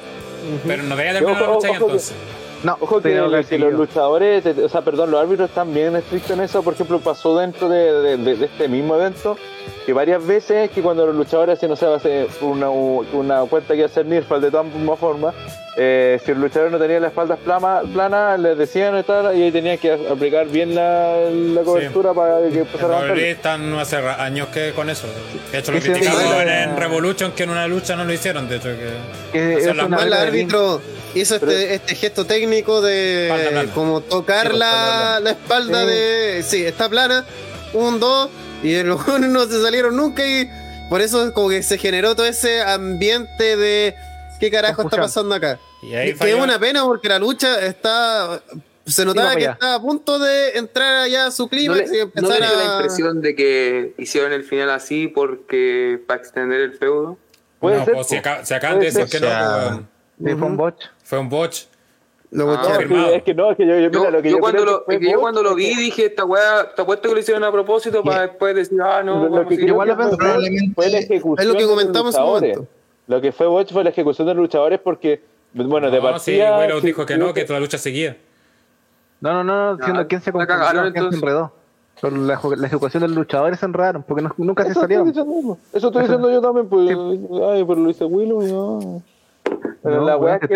Pero 0.66 0.82
no 0.82 0.96
debería 0.96 1.12
terminar 1.20 1.40
la 1.42 1.48
Ojo, 1.48 1.54
lucha 1.54 1.68
ahí 1.68 1.72
ojo 1.76 1.86
que- 1.86 1.92
entonces. 1.92 2.14
No, 2.62 2.76
Ojo 2.78 3.00
que, 3.00 3.44
que 3.48 3.58
los 3.58 3.72
luchadores, 3.72 4.44
eh, 4.44 4.54
o 4.64 4.68
sea, 4.68 4.82
perdón, 4.82 5.10
los 5.10 5.18
árbitros 5.22 5.48
están 5.48 5.72
bien 5.72 5.96
estrictos 5.96 6.32
en 6.32 6.40
eso. 6.42 6.62
Por 6.62 6.74
ejemplo, 6.74 6.98
pasó 7.00 7.38
dentro 7.38 7.70
de, 7.70 7.90
de- 8.02 8.16
de- 8.18 8.36
de 8.36 8.44
este 8.44 8.68
mismo 8.68 8.96
evento 8.96 9.38
que 9.86 9.92
varias 9.92 10.26
veces 10.26 10.70
que 10.70 10.82
cuando 10.82 11.06
los 11.06 11.16
luchadores 11.16 11.58
hacen, 11.58 11.70
no 11.70 11.76
sé, 11.76 11.86
hace 11.86 12.26
una, 12.40 12.70
una 12.70 13.40
cuenta 13.42 13.74
que 13.74 13.84
hacer 13.84 14.06
Nirfal 14.06 14.40
de 14.40 14.50
todas 14.50 14.66
formas, 14.98 15.34
eh, 15.76 16.20
si 16.24 16.32
el 16.32 16.40
luchador 16.40 16.70
no 16.70 16.78
tenía 16.78 17.00
la 17.00 17.08
espalda 17.08 17.36
plana, 17.36 17.80
plana 17.92 18.36
les 18.36 18.58
decían 18.58 18.98
y 18.98 19.02
tal, 19.02 19.36
y 19.36 19.42
ahí 19.42 19.52
tenían 19.52 19.78
que 19.78 19.92
aplicar 19.92 20.48
bien 20.48 20.74
la, 20.74 21.16
la 21.30 21.62
cobertura 21.62 22.12
para 22.12 22.48
que 22.48 22.58
empezara 22.60 23.00
a 23.00 23.16
están 23.16 23.72
hace 23.74 23.96
años 23.96 24.48
que 24.48 24.72
con 24.72 24.90
eso. 24.90 25.06
De 25.52 25.58
hecho, 25.58 25.72
lo 25.72 25.80
criticaron 25.80 26.48
en, 26.48 26.76
Revolution, 26.76 27.32
que 27.32 27.44
en 27.44 27.50
una 27.50 27.66
lucha 27.66 27.96
no 27.96 28.04
lo 28.04 28.12
hicieron. 28.12 28.48
De 28.48 28.56
hecho, 28.56 28.68
que. 28.68 29.32
Que 29.32 29.54
es 29.54 29.64
de 29.64 30.14
árbitro 30.14 30.80
hizo 31.14 31.36
este, 31.36 31.74
este 31.74 31.94
gesto 31.94 32.24
técnico 32.24 32.80
de 32.80 33.48
plana. 33.50 33.72
como 33.72 34.00
tocar 34.00 34.52
Sí, 34.52 34.58
la, 34.58 34.66
espalda 34.66 35.20
la 35.20 35.30
espalda 35.30 35.86
de. 35.86 36.42
Sí, 36.42 36.64
está 36.64 36.88
plana. 36.88 37.24
Un, 37.72 38.00
dos. 38.00 38.28
Y 38.62 38.82
los 38.82 39.00
jóvenes 39.02 39.30
no 39.30 39.44
se 39.46 39.62
salieron 39.62 39.96
nunca. 39.96 40.26
Y 40.26 40.48
por 40.88 41.00
eso, 41.00 41.32
como 41.32 41.48
que 41.48 41.62
se 41.62 41.78
generó 41.78 42.14
todo 42.14 42.26
ese 42.26 42.62
ambiente 42.62 43.56
de. 43.56 43.94
¿Qué 44.38 44.50
carajo 44.50 44.82
está 44.82 44.96
pasando 44.96 45.34
acá? 45.34 45.58
Y 45.82 45.94
ahí 45.94 46.14
Que 46.14 46.30
es 46.30 46.34
una 46.36 46.58
pena 46.58 46.84
porque 46.84 47.08
la 47.08 47.18
lucha 47.18 47.60
está. 47.64 48.42
Se 48.86 49.04
notaba 49.04 49.36
que 49.36 49.44
estaba 49.44 49.74
a 49.74 49.80
punto 49.80 50.18
de 50.18 50.56
entrar 50.58 50.96
allá 50.96 51.26
a 51.26 51.30
su 51.30 51.44
¿No 51.44 51.48
clímax 51.50 51.90
le, 51.90 51.96
y 51.96 51.98
¿no 51.98 52.02
empezar 52.04 52.40
le 52.40 52.46
dio 52.46 52.56
la 52.56 52.62
a. 52.62 52.76
impresión 52.80 53.20
de 53.20 53.36
que 53.36 53.94
hicieron 53.98 54.32
el 54.32 54.42
final 54.42 54.70
así 54.70 55.06
porque 55.08 56.00
para 56.06 56.20
extender 56.20 56.60
el 56.60 56.72
feudo? 56.72 57.16
Puede 57.60 57.76
No, 57.76 57.84
ser, 57.84 57.94
pues, 57.94 58.06
po. 58.06 58.10
se, 58.10 58.18
aca- 58.18 58.44
se 58.44 58.54
acaban 58.54 58.80
de 58.80 58.90
Puede 58.90 59.04
decir 59.04 59.20
ser. 59.20 59.20
que 59.20 59.26
no, 59.26 59.32
O 59.32 59.36
sea, 59.38 59.80
pues, 60.18 60.38
fue 60.38 60.46
un 60.48 60.56
botch. 60.56 60.84
Fue 61.04 61.18
un 61.18 61.28
botch. 61.28 61.64
Lo 62.32 62.48
Ah, 62.52 62.62
No, 62.88 63.06
es 63.08 63.22
que- 63.24 63.34
no, 63.34 63.50
es 63.50 63.56
que 63.56 63.66
yo, 63.66 63.74
yo, 63.74 63.88
Yo, 63.90 63.98
mira, 64.00 64.10
lo 64.12 64.22
que 64.22 64.30
yo 64.30 64.36
yo 64.36 64.40
cuando 64.40 64.64
lo, 64.64 64.84
que 64.84 64.94
es 64.94 65.00
que 65.00 65.10
yo 65.10 65.20
cuando 65.20 65.42
lo 65.42 65.54
vi 65.56 65.74
dije, 65.74 66.06
esta 66.06 66.24
weá, 66.24 66.72
te 66.74 66.82
apuesto 66.82 67.08
que 67.08 67.14
lo 67.14 67.20
hicieron 67.20 67.42
a 67.42 67.50
propósito 67.50 68.04
para 68.04 68.22
después 68.28 68.54
decir, 68.54 68.80
ah, 68.80 69.02
no, 69.02 69.24
Lo 69.24 69.30
vamos 69.30 69.48
que 69.48 69.54
igual 69.56 69.88
lo 69.88 69.96
pensé. 69.96 70.16
fue 70.16 70.72
fue 70.76 70.88
la 70.90 70.98
ejecución 70.98 71.38
Es 71.40 71.46
lo 71.46 71.54
que 71.58 71.64
de 71.64 71.68
comentamos 71.68 72.14
en 72.16 72.22
momento. 72.22 72.66
Lo 73.08 73.20
que 73.20 73.32
fue 73.32 73.48
Botch 73.48 73.72
fue 73.72 73.82
la 73.82 73.90
ejecución 73.90 74.28
de 74.28 74.34
los 74.34 74.42
luchadores 74.42 74.78
porque, 74.78 75.20
bueno, 75.54 75.90
de 75.90 75.98
No, 76.00 76.06
sí, 76.20 76.38
partida... 76.38 76.80
Sí, 76.80 76.86
dijo 76.86 77.04
que 77.04 77.18
no, 77.18 77.34
que 77.34 77.44
toda 77.44 77.58
la 77.58 77.64
lucha 77.64 77.78
seguía. 77.78 78.16
No, 79.20 79.32
no, 79.32 79.42
no, 79.44 79.76
diciendo 79.76 80.02
Ah, 80.02 80.06
quién 80.06 80.20
se 80.22 80.32
cagaron, 80.32 80.92
quién 80.92 81.10
se 81.10 81.16
enredó. 81.16 81.52
Pero 82.00 82.16
la, 82.16 82.40
la 82.56 82.66
ejecución 82.68 83.02
de 83.02 83.08
los 83.08 83.16
luchadores 83.16 83.58
se 83.58 83.66
enredaron 83.66 84.04
porque 84.04 84.22
no- 84.22 84.32
nunca 84.38 84.62
se 84.64 84.70
Eso 84.70 84.80
estoy, 84.80 84.96
salieron. 84.96 85.06
diciendo, 85.08 85.58
eso 85.72 85.86
estoy 85.88 86.02
diciendo 86.02 86.30
yo 86.30 86.40
también, 86.40 86.68
pues, 86.68 86.88
ay, 86.90 87.64
pero 87.64 87.74
lo 87.80 87.88
dice 87.88 88.04
Willow 88.04 88.42
y 88.46 88.52
no. 88.52 89.02
Pero 89.82 89.96
No, 89.96 90.04
la 90.06 90.16
weá 90.18 90.38
que... 90.38 90.46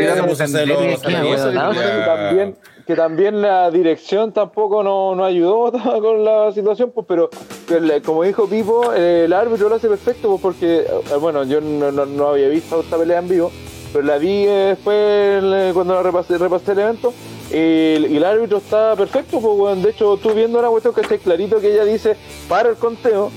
también, 2.05 2.57
que 2.87 2.95
también 2.95 3.41
la 3.43 3.71
dirección 3.71 4.33
tampoco 4.33 4.83
no, 4.83 5.15
no 5.15 5.25
ayudó 5.25 5.73
con 6.03 6.25
la 6.25 6.53
situación, 6.53 6.93
pues, 6.95 7.07
pero 7.09 7.31
como 8.05 8.23
dijo 8.23 8.47
Pipo, 8.47 8.93
eh, 8.95 9.25
el 9.25 9.33
árbitro 9.33 9.69
lo 9.71 9.77
hace 9.77 9.89
perfecto, 9.89 10.29
pues, 10.29 10.43
porque, 10.43 10.81
eh, 10.81 11.17
bueno, 11.21 11.45
yo 11.45 11.61
no, 11.61 11.91
no- 11.91 12.05
no 12.07 12.29
había 12.29 12.49
visto 12.49 12.81
esta 12.81 12.99
pelea 12.99 13.21
en 13.21 13.29
vivo, 13.29 13.51
pero 13.93 14.05
la 14.05 14.19
vi 14.19 14.45
después 14.45 14.95
eh, 15.43 15.71
cuando 15.73 15.95
la 15.95 16.03
repasé, 16.03 16.37
repasé 16.37 16.73
el 16.73 16.79
evento, 16.81 17.15
y, 17.51 17.57
y 17.57 18.17
el 18.17 18.25
árbitro 18.25 18.59
está 18.59 18.95
perfecto, 18.97 19.41
pues, 19.41 19.59
weón. 19.59 19.83
de 19.83 19.91
hecho, 19.91 20.19
tú 20.19 20.31
viendo 20.35 20.61
la 20.61 20.69
cuestión 20.69 20.93
que 20.95 21.01
está 21.01 21.17
clarito 21.17 21.61
que 21.61 21.73
ella 21.73 21.85
dice, 21.85 22.17
para 22.49 22.69
el 22.69 22.77
conteo, 22.77 23.31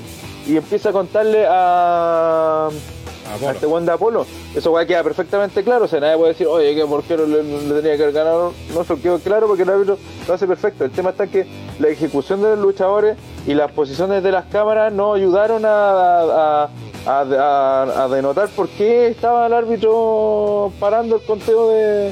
y 0.45 0.57
empieza 0.57 0.89
a 0.89 0.91
contarle 0.91 1.45
a 1.49 2.69
a 3.33 3.51
este 3.51 3.65
buen 3.65 3.85
de 3.85 3.91
Apolo. 3.91 4.25
Eso 4.55 4.71
va 4.71 4.85
queda 4.85 5.03
perfectamente 5.03 5.63
claro. 5.63 5.85
O 5.85 5.87
sea, 5.87 5.99
nadie 5.99 6.17
puede 6.17 6.31
decir, 6.33 6.47
oye, 6.47 6.73
que 6.75 6.85
por 6.85 7.03
qué 7.03 7.17
no 7.17 7.25
le, 7.25 7.43
le 7.43 7.73
tenía 7.81 7.95
que 7.97 8.03
haber 8.03 8.13
ganado. 8.13 8.53
No, 8.73 8.81
eso 8.81 8.99
quedó 9.01 9.19
claro 9.19 9.47
porque 9.47 9.63
el 9.63 9.69
árbitro 9.69 9.97
lo 10.27 10.33
hace 10.33 10.47
perfecto. 10.47 10.85
El 10.85 10.91
tema 10.91 11.09
está 11.11 11.27
que 11.27 11.45
la 11.79 11.87
ejecución 11.89 12.41
de 12.41 12.49
los 12.49 12.59
luchadores 12.59 13.17
y 13.45 13.53
las 13.53 13.71
posiciones 13.71 14.23
de 14.23 14.31
las 14.31 14.45
cámaras 14.45 14.91
no 14.93 15.13
ayudaron 15.13 15.63
a, 15.65 15.69
a, 15.69 16.69
a- 17.05 17.21
a- 17.21 18.03
a 18.03 18.07
denotar 18.09 18.49
por 18.49 18.67
qué 18.69 19.07
estaba 19.07 19.47
el 19.47 19.53
árbitro 19.53 20.71
parando 20.79 21.15
el 21.17 21.21
conteo 21.23 21.69
de. 21.69 22.11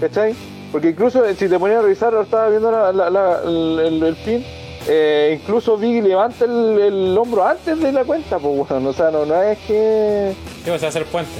¿Cachai? 0.00 0.34
Porque 0.72 0.90
incluso 0.90 1.24
eh, 1.24 1.34
si 1.34 1.48
te 1.48 1.58
ponías 1.58 1.78
a 1.78 1.82
revisar, 1.82 2.12
estaba 2.22 2.48
viendo 2.48 2.70
la- 2.70 2.92
la- 2.92 3.08
la- 3.10 3.40
el, 3.44 3.78
el- 3.80 4.02
el 4.02 4.16
fin. 4.16 4.44
Eh, 4.88 5.38
incluso 5.40 5.76
Big 5.76 6.02
levanta 6.02 6.44
el, 6.44 6.78
el 6.80 7.18
hombro 7.18 7.46
antes 7.46 7.80
de 7.80 7.92
la 7.92 8.04
cuenta, 8.04 8.38
pues 8.38 8.68
bueno, 8.68 8.88
o 8.88 8.92
sea, 8.92 9.10
no, 9.10 9.24
no 9.26 9.42
es 9.42 9.58
que. 9.66 10.32
¿Qué 10.64 10.70
vas 10.70 10.82
a 10.82 10.88
hacer 10.88 11.04
puente? 11.06 11.30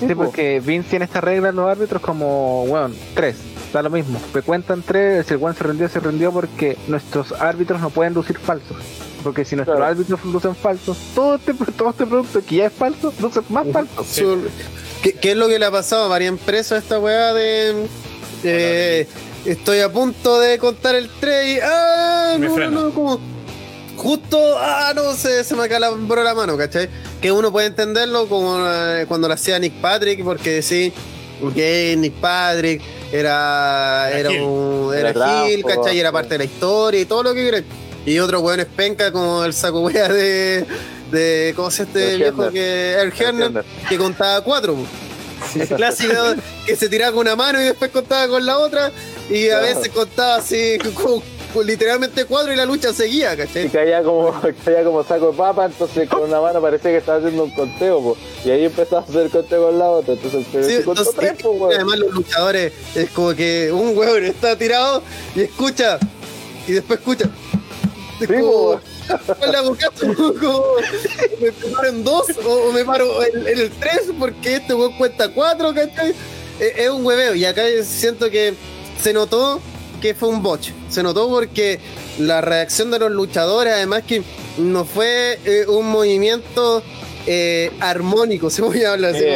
Sí, 0.00 0.06
po. 0.14 0.24
porque 0.24 0.60
Vince 0.60 0.90
tiene 0.90 1.04
esta 1.04 1.20
regla 1.20 1.50
en 1.50 1.56
los 1.56 1.68
árbitros 1.70 2.02
como, 2.02 2.66
bueno, 2.66 2.92
tres, 3.14 3.36
da 3.72 3.82
lo 3.82 3.90
mismo. 3.90 4.20
Me 4.34 4.42
cuentan 4.42 4.82
tres, 4.82 5.26
si 5.26 5.34
el 5.34 5.42
one 5.42 5.54
se 5.54 5.62
rindió, 5.64 5.88
se 5.88 6.00
rindió 6.00 6.32
porque 6.32 6.76
nuestros 6.88 7.32
árbitros 7.32 7.80
no 7.80 7.90
pueden 7.90 8.14
lucir 8.14 8.36
falsos. 8.38 8.76
Porque 9.22 9.44
si 9.44 9.54
nuestros 9.54 9.76
Claro. 9.76 9.92
árbitros 9.92 10.24
lucen 10.24 10.56
falsos, 10.56 10.98
todo 11.14 11.36
este, 11.36 11.54
todo 11.78 11.90
este 11.90 12.06
producto 12.06 12.42
que 12.44 12.56
ya 12.56 12.66
es 12.66 12.72
falso, 12.72 13.12
luce 13.20 13.40
más 13.48 13.68
falso. 13.72 14.02
Sí. 14.04 14.24
¿Qué, 15.04 15.12
qué 15.12 15.30
es 15.32 15.36
lo 15.36 15.46
que 15.46 15.60
le 15.60 15.66
ha 15.66 15.70
pasado 15.70 16.06
a 16.06 16.08
varias 16.08 16.30
empresas 16.30 16.72
a 16.72 16.78
esta 16.78 16.98
weá 16.98 17.32
de. 17.32 17.86
eh, 18.42 19.06
estoy 19.44 19.80
a 19.80 19.90
punto 19.92 20.38
de 20.40 20.58
contar 20.58 20.94
el 20.94 21.08
3 21.20 21.56
y. 21.56 21.60
¡Ah! 21.62 22.36
Me 22.38 22.48
No, 22.48 22.48
no, 22.50 22.54
freno. 22.56 22.80
no, 22.82 22.90
como. 22.94 23.20
Justo, 23.96 24.38
ah, 24.58 24.92
no 24.96 25.12
sé, 25.14 25.44
se 25.44 25.54
me 25.54 25.64
acalambró 25.64 26.22
la 26.24 26.34
mano, 26.34 26.56
¿cachai? 26.56 26.88
Que 27.20 27.30
uno 27.30 27.52
puede 27.52 27.66
entenderlo 27.68 28.26
como 28.26 28.56
eh, 28.66 29.04
cuando 29.06 29.28
lo 29.28 29.34
hacía 29.34 29.58
Nick 29.58 29.74
Patrick, 29.80 30.24
porque 30.24 30.62
sí, 30.62 30.92
porque 31.40 31.94
Nick 31.98 32.14
Patrick 32.14 32.82
era, 33.12 34.08
Era 34.10 34.18
era, 34.18 34.30
Gil. 34.30 34.40
un, 34.42 34.94
era, 34.94 35.10
Era 35.10 35.44
Gil, 35.46 35.62
trampo, 35.62 35.82
¿cachai? 35.82 35.96
Y 35.96 36.00
era 36.00 36.08
sí. 36.08 36.12
parte 36.14 36.30
de 36.30 36.38
la 36.38 36.44
historia 36.44 37.00
y 37.00 37.04
todo 37.04 37.22
lo 37.22 37.34
que 37.34 37.42
quieras. 37.42 37.62
Y 38.06 38.18
otro 38.18 38.40
weón 38.40 38.60
es 38.60 38.66
penca 38.66 39.12
como 39.12 39.44
el 39.44 39.52
saco 39.52 39.82
wea 39.82 40.08
de, 40.08 40.64
de 41.12 41.52
¿cómo 41.54 41.70
se 41.70 41.84
llama 41.84 41.98
este 42.00 42.14
El 42.14 42.18
viejo 42.22 42.50
que 42.50 42.94
el 43.00 43.12
Herner. 43.16 43.64
que 43.88 43.98
contaba 43.98 44.40
cuatro. 44.42 44.76
El 45.60 45.68
clásico 45.68 46.14
que 46.66 46.76
se 46.76 46.88
tiraba 46.88 47.12
con 47.12 47.20
una 47.20 47.36
mano 47.36 47.60
y 47.60 47.64
después 47.64 47.90
contaba 47.90 48.28
con 48.28 48.44
la 48.46 48.58
otra 48.58 48.90
y 49.30 49.48
a 49.50 49.60
veces 49.60 49.88
contaba 49.90 50.36
así 50.36 50.78
con- 50.94 51.22
con 51.52 51.66
literalmente 51.66 52.24
cuatro 52.24 52.50
y 52.50 52.56
la 52.56 52.64
lucha 52.64 52.94
seguía, 52.94 53.34
Y 53.34 53.36
¿cachai? 53.36 53.68
caía 53.68 54.02
como, 54.02 54.32
caía 54.64 54.82
como 54.84 55.04
saco 55.04 55.32
de 55.32 55.36
papa, 55.36 55.66
entonces 55.66 56.08
con 56.08 56.22
una 56.22 56.40
mano 56.40 56.62
parecía 56.62 56.90
que 56.92 56.96
estaba 56.96 57.18
haciendo 57.18 57.44
un 57.44 57.50
conteo, 57.50 58.00
po. 58.00 58.16
y 58.44 58.50
ahí 58.50 58.64
empezaba 58.64 59.02
a 59.02 59.04
hacer 59.04 59.28
conteo 59.28 59.66
con 59.66 59.78
la 59.78 59.88
otra, 59.90 60.14
entonces 60.14 60.46
pero 60.50 60.64
Sí, 60.66 60.76
se 60.76 60.82
contó 60.84 61.02
entonces, 61.02 61.20
tres, 61.36 61.42
po, 61.42 61.68
y 61.70 61.74
además 61.74 61.98
los 61.98 62.10
luchadores 62.14 62.72
es 62.94 63.10
como 63.10 63.34
que 63.34 63.70
un 63.70 63.96
hueón 63.96 64.24
está 64.24 64.56
tirado 64.56 65.02
y 65.36 65.42
escucha 65.42 65.98
y 66.66 66.72
después 66.72 67.00
escucha 67.00 67.26
Es 68.18 68.28
Sí, 68.28 68.34
como, 68.34 68.50
po. 68.50 68.80
¿Cuál 69.38 69.76
me 71.40 71.52
paro 71.52 71.88
en 71.88 72.04
dos 72.04 72.26
o, 72.44 72.72
me 72.72 72.84
paro 72.84 73.22
en, 73.24 73.46
en 73.46 73.58
el 73.58 73.70
tres 73.70 74.10
porque 74.18 74.56
este 74.56 74.74
hueón 74.74 74.96
cuenta 74.96 75.28
cuatro 75.28 75.74
¿cachai? 75.74 76.14
Es, 76.60 76.78
es 76.78 76.90
un 76.90 77.04
hueveo 77.04 77.34
y 77.34 77.44
acá 77.44 77.62
siento 77.84 78.30
que 78.30 78.54
se 79.02 79.12
notó 79.12 79.60
que 80.00 80.14
fue 80.14 80.28
un 80.28 80.42
botch 80.42 80.70
se 80.88 81.02
notó 81.02 81.28
porque 81.28 81.80
la 82.18 82.40
reacción 82.40 82.90
de 82.90 82.98
los 82.98 83.10
luchadores 83.10 83.72
además 83.72 84.02
que 84.06 84.22
no 84.58 84.84
fue 84.84 85.38
eh, 85.44 85.64
un 85.68 85.90
movimiento 85.90 86.82
eh, 87.26 87.70
armónico 87.80 88.50
se 88.50 88.62
voy 88.62 88.82
a 88.84 88.92
hablar 88.92 89.14
así 89.14 89.20
Sí. 89.24 89.26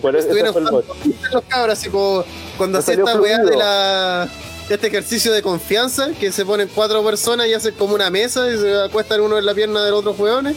como 0.00 0.12
que 0.12 0.18
estuvieron 0.18 0.64
los 0.64 1.42
cabros, 1.46 1.78
así 1.78 1.90
como 1.90 2.24
cuando 2.56 2.78
hacía 2.78 2.94
esta 2.94 3.20
weá 3.20 3.38
de 3.44 3.56
la 3.56 4.28
este 4.68 4.88
ejercicio 4.88 5.32
de 5.32 5.42
confianza, 5.42 6.10
que 6.18 6.30
se 6.32 6.44
ponen 6.44 6.68
cuatro 6.74 7.02
personas 7.04 7.46
y 7.46 7.54
hacen 7.54 7.74
como 7.74 7.94
una 7.94 8.10
mesa 8.10 8.50
y 8.52 8.58
se 8.58 8.76
acuestan 8.82 9.20
uno 9.20 9.38
en 9.38 9.46
la 9.46 9.54
pierna 9.54 9.84
del 9.84 9.94
otro 9.94 10.12
hueones, 10.12 10.56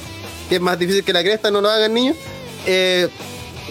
que 0.49 0.55
es 0.55 0.61
más 0.61 0.77
difícil 0.77 1.03
que 1.03 1.13
la 1.13 1.23
cresta, 1.23 1.49
no 1.51 1.61
lo 1.61 1.69
hagan 1.69 1.93
niños. 1.93 2.17
Eh, 2.65 3.07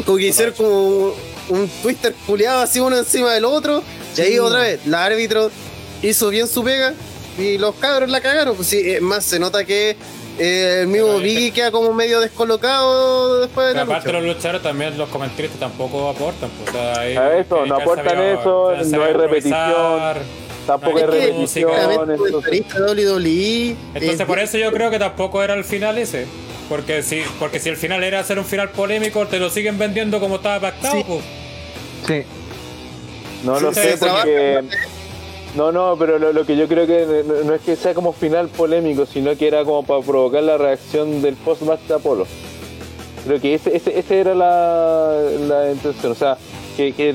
como 0.07 0.19
que 0.19 0.29
hicieron 0.29 0.55
como 0.55 1.15
un 1.49 1.69
twister 1.83 2.15
culiado 2.27 2.63
así 2.63 2.81
uno 2.81 2.97
encima 2.97 3.33
del 3.33 3.45
otro, 3.45 3.83
y 4.17 4.21
ahí 4.21 4.39
otra 4.39 4.61
vez, 4.61 4.87
la 4.87 5.05
árbitro 5.05 5.51
hizo 6.03 6.31
bien 6.31 6.49
su 6.49 6.65
pega 6.65 6.95
y 7.39 7.59
los 7.59 7.75
cabros 7.77 8.11
la 8.11 8.21
cagaron. 8.21 8.57
Pues 8.57 8.69
sí, 8.69 8.81
es 8.83 9.03
más, 9.03 9.25
se 9.25 9.39
nota 9.39 9.65
que 9.65 9.97
eh, 10.41 10.79
el 10.83 10.89
mismo 10.89 11.19
Biggie 11.19 11.53
queda 11.53 11.71
como 11.71 11.93
medio 11.93 12.19
descolocado 12.21 13.41
después 13.41 13.69
de 13.69 13.75
la 13.75 13.83
aparte 13.83 14.09
lucha. 14.09 14.19
de 14.19 14.27
los 14.27 14.37
luchadores 14.37 14.63
también 14.63 14.97
los 14.99 15.09
comentaristas 15.11 15.61
tampoco 15.61 16.09
aportan. 16.09 16.49
Pues, 16.51 16.69
o 16.71 16.73
sea, 16.73 17.01
ahí- 17.01 17.17
A 17.17 17.39
eso, 17.39 17.67
no 17.67 17.77
aportan 17.77 18.07
sabía- 18.07 18.33
eso, 18.41 18.73
sabía 18.77 18.97
no 18.99 19.05
hay 19.05 19.11
improvisar. 19.13 20.23
Tampoco 20.67 20.97
que- 20.97 21.07
repetición, 21.07 21.71
Técnicamente, 21.71 22.25
entonces, 22.27 22.65
WWE, 22.75 23.77
eh, 23.95 24.25
por 24.27 24.39
eso 24.39 24.59
yo 24.59 24.73
creo 24.73 24.91
que 24.91 24.99
tampoco 24.99 25.43
era 25.43 25.55
el 25.55 25.65
final 25.65 25.99
ese. 25.99 26.27
Porque 26.69 27.03
si, 27.03 27.23
porque 27.41 27.59
si 27.59 27.69
el 27.69 27.77
final 27.77 28.05
era 28.05 28.21
hacer 28.21 28.39
un 28.39 28.45
final 28.45 28.71
polémico, 28.71 29.27
te 29.27 29.39
lo 29.41 29.51
siguen 29.51 29.77
vendiendo 29.79 30.21
como 30.21 30.37
estaba 30.37 30.61
pactado. 30.61 30.95
Sí. 30.97 31.05
pues. 31.07 31.21
Sí. 32.07 32.23
No 33.45 33.59
lo 33.59 33.75
sé, 33.75 33.97
porque. 33.99 34.61
No, 35.57 35.73
no, 35.73 35.97
pero 35.99 36.19
lo, 36.19 36.47
que 36.47 36.57
yo 36.57 36.69
creo 36.69 36.87
que 36.87 37.25
no, 37.45 37.53
es 37.53 37.61
que 37.63 37.75
sea 37.75 37.93
como 37.93 38.13
final 38.13 38.49
polémico, 38.49 39.05
sino 39.05 39.35
que 39.37 39.49
era 39.49 39.65
como 39.65 39.83
para 39.83 40.01
provocar 40.01 40.45
la 40.45 40.57
reacción 40.57 41.23
del 41.23 41.35
post-match 41.35 41.81
de 41.89 41.95
Apolo. 41.95 42.27
Creo 43.25 43.41
que 43.41 43.55
ese, 43.55 43.77
ese, 43.77 43.99
ese 43.99 44.21
era 44.21 44.35
la, 44.35 45.21
la 45.49 45.73
intención. 45.73 46.13
O 46.13 46.15
sea, 46.15 46.39
que, 46.77 46.93
que 46.93 47.13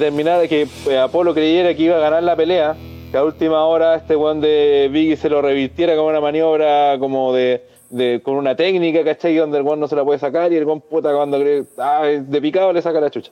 que 0.49 0.67
eh, 0.89 0.97
Apolo 0.97 1.33
creyera 1.33 1.73
que 1.75 1.83
iba 1.83 1.95
a 1.95 1.99
ganar 1.99 2.23
la 2.23 2.35
pelea, 2.35 2.75
que 3.09 3.17
a 3.17 3.23
última 3.23 3.63
hora 3.65 3.95
este 3.95 4.17
weón 4.17 4.41
de 4.41 4.89
Biggie 4.91 5.15
se 5.15 5.29
lo 5.29 5.41
revirtiera 5.41 5.95
como 5.95 6.09
una 6.09 6.19
maniobra 6.19 6.97
como 6.99 7.33
de, 7.33 7.65
de 7.89 8.21
con 8.21 8.35
una 8.35 8.57
técnica, 8.57 9.03
¿cachai? 9.05 9.37
Donde 9.37 9.59
el 9.59 9.63
weón 9.63 9.79
no 9.79 9.87
se 9.87 9.95
la 9.95 10.03
puede 10.03 10.19
sacar 10.19 10.51
y 10.51 10.57
el 10.57 10.65
weón 10.65 10.81
puta 10.81 11.13
cuando 11.13 11.39
cree, 11.39 11.63
ah, 11.77 12.03
de 12.03 12.41
picado 12.41 12.73
le 12.73 12.81
saca 12.81 12.99
la 12.99 13.09
chucha. 13.09 13.31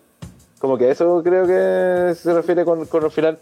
Como 0.60 0.78
que 0.78 0.90
eso 0.90 1.22
creo 1.22 1.46
que 1.46 2.16
se 2.16 2.34
refiere 2.34 2.64
con, 2.64 2.86
con 2.86 3.04
el 3.04 3.12
final 3.12 3.38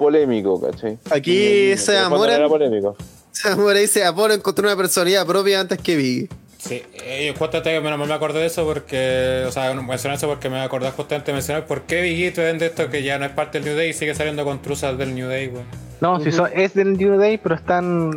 polémico, 0.00 0.60
¿cachai? 0.60 0.98
Aquí 1.12 1.76
se 1.76 1.94
Zamora, 1.94 2.34
Era 2.34 2.48
polémico. 2.48 2.96
Zamora 3.32 3.78
dice 3.78 4.04
Apolo 4.04 4.34
encontró 4.34 4.66
una 4.66 4.76
personalidad 4.76 5.24
propia 5.26 5.60
antes 5.60 5.78
que 5.78 5.94
Biggie. 5.96 6.28
Sí, 6.58 6.82
eh, 6.94 7.32
justamente 7.38 7.70
que 7.72 7.80
menos 7.80 7.98
mal 7.98 8.08
me 8.08 8.14
acordé 8.14 8.40
de 8.40 8.46
eso 8.46 8.64
porque, 8.66 9.44
o 9.46 9.52
sea, 9.52 9.72
mencioné 9.74 10.16
eso 10.16 10.26
porque 10.28 10.50
me 10.50 10.60
acordé 10.60 10.90
justamente 10.90 11.30
de 11.30 11.34
mencionar 11.34 11.64
por 11.66 11.82
qué 11.82 12.02
Biggie 12.02 12.32
te 12.32 12.42
vende 12.42 12.66
esto 12.66 12.90
que 12.90 13.02
ya 13.02 13.18
no 13.18 13.24
es 13.24 13.30
parte 13.32 13.58
del 13.60 13.68
New 13.68 13.76
Day 13.76 13.90
y 13.90 13.92
sigue 13.94 14.14
saliendo 14.14 14.44
con 14.44 14.60
truzas 14.60 14.98
del 14.98 15.14
New 15.14 15.28
Day, 15.28 15.48
weón. 15.48 15.64
No, 16.00 16.18
si 16.20 16.32
son, 16.32 16.50
es 16.54 16.74
del 16.74 16.98
New 16.98 17.16
Day, 17.18 17.38
pero 17.38 17.54
están. 17.54 18.10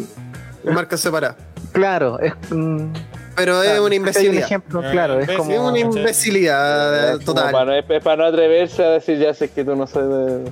Marcas 0.65 0.99
separadas. 1.01 1.37
Claro, 1.73 2.19
es. 2.19 2.33
mm, 2.49 2.87
Pero 3.35 3.61
es 3.63 3.79
una 3.79 3.95
imbecilidad. 3.95 4.43
ejemplo, 4.45 4.81
Eh, 4.85 4.91
claro, 4.91 5.19
es 5.19 5.29
imbécil. 5.29 5.37
como. 5.37 5.51
Es 5.53 5.59
una 5.59 5.79
imbecilidad 5.79 6.95
Es 7.15 7.23
para, 7.23 7.25
total. 7.51 7.65
no, 7.67 7.73
es 7.73 8.03
para 8.03 8.15
no 8.17 8.25
atreverse 8.25 8.83
a 8.83 8.89
decir 8.91 9.17
ya 9.19 9.33
sé 9.33 9.49
que 9.49 9.63
tú 9.63 9.75
no 9.75 9.87
sabes 9.87 10.09
de... 10.09 10.51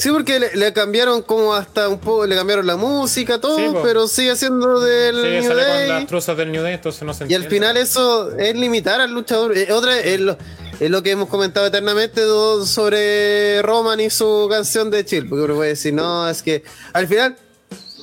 Sí, 0.00 0.10
porque 0.10 0.40
le, 0.40 0.56
le 0.56 0.72
cambiaron 0.72 1.22
como 1.22 1.54
hasta 1.54 1.88
un 1.88 1.98
poco, 1.98 2.26
le 2.26 2.34
cambiaron 2.34 2.66
la 2.66 2.76
música, 2.76 3.38
todo, 3.40 3.56
Sí, 3.58 3.66
pero 3.82 4.08
sigue 4.08 4.34
siendo 4.36 4.80
del 4.80 5.14
Sí, 5.16 5.22
New 5.28 5.42
sale 5.42 5.62
con 5.62 5.72
Day. 5.72 5.88
las 5.88 6.06
truzas 6.06 6.36
del 6.36 6.52
New 6.52 6.62
Day, 6.62 6.74
entonces 6.74 7.02
no 7.02 7.12
se 7.12 7.24
Y 7.24 7.34
al 7.34 7.42
entiende. 7.42 7.48
final 7.50 7.76
eso 7.76 8.36
es 8.38 8.54
limitar 8.56 9.00
al 9.00 9.12
luchador. 9.12 9.56
Eh, 9.56 9.70
otra 9.72 9.98
es 10.00 10.18
lo, 10.20 10.38
es 10.80 10.90
lo 10.90 11.02
que 11.02 11.10
hemos 11.10 11.28
comentado 11.28 11.66
eternamente 11.66 12.22
do- 12.22 12.64
sobre 12.66 13.60
Roman 13.62 14.00
y 14.00 14.08
su 14.10 14.46
canción 14.50 14.90
de 14.90 15.04
Chill. 15.04 15.28
Porque 15.28 15.44
uno 15.44 15.54
puede 15.56 15.70
decir, 15.70 15.92
no, 15.92 16.28
es 16.28 16.42
que 16.42 16.62
al 16.94 17.06
final 17.06 17.36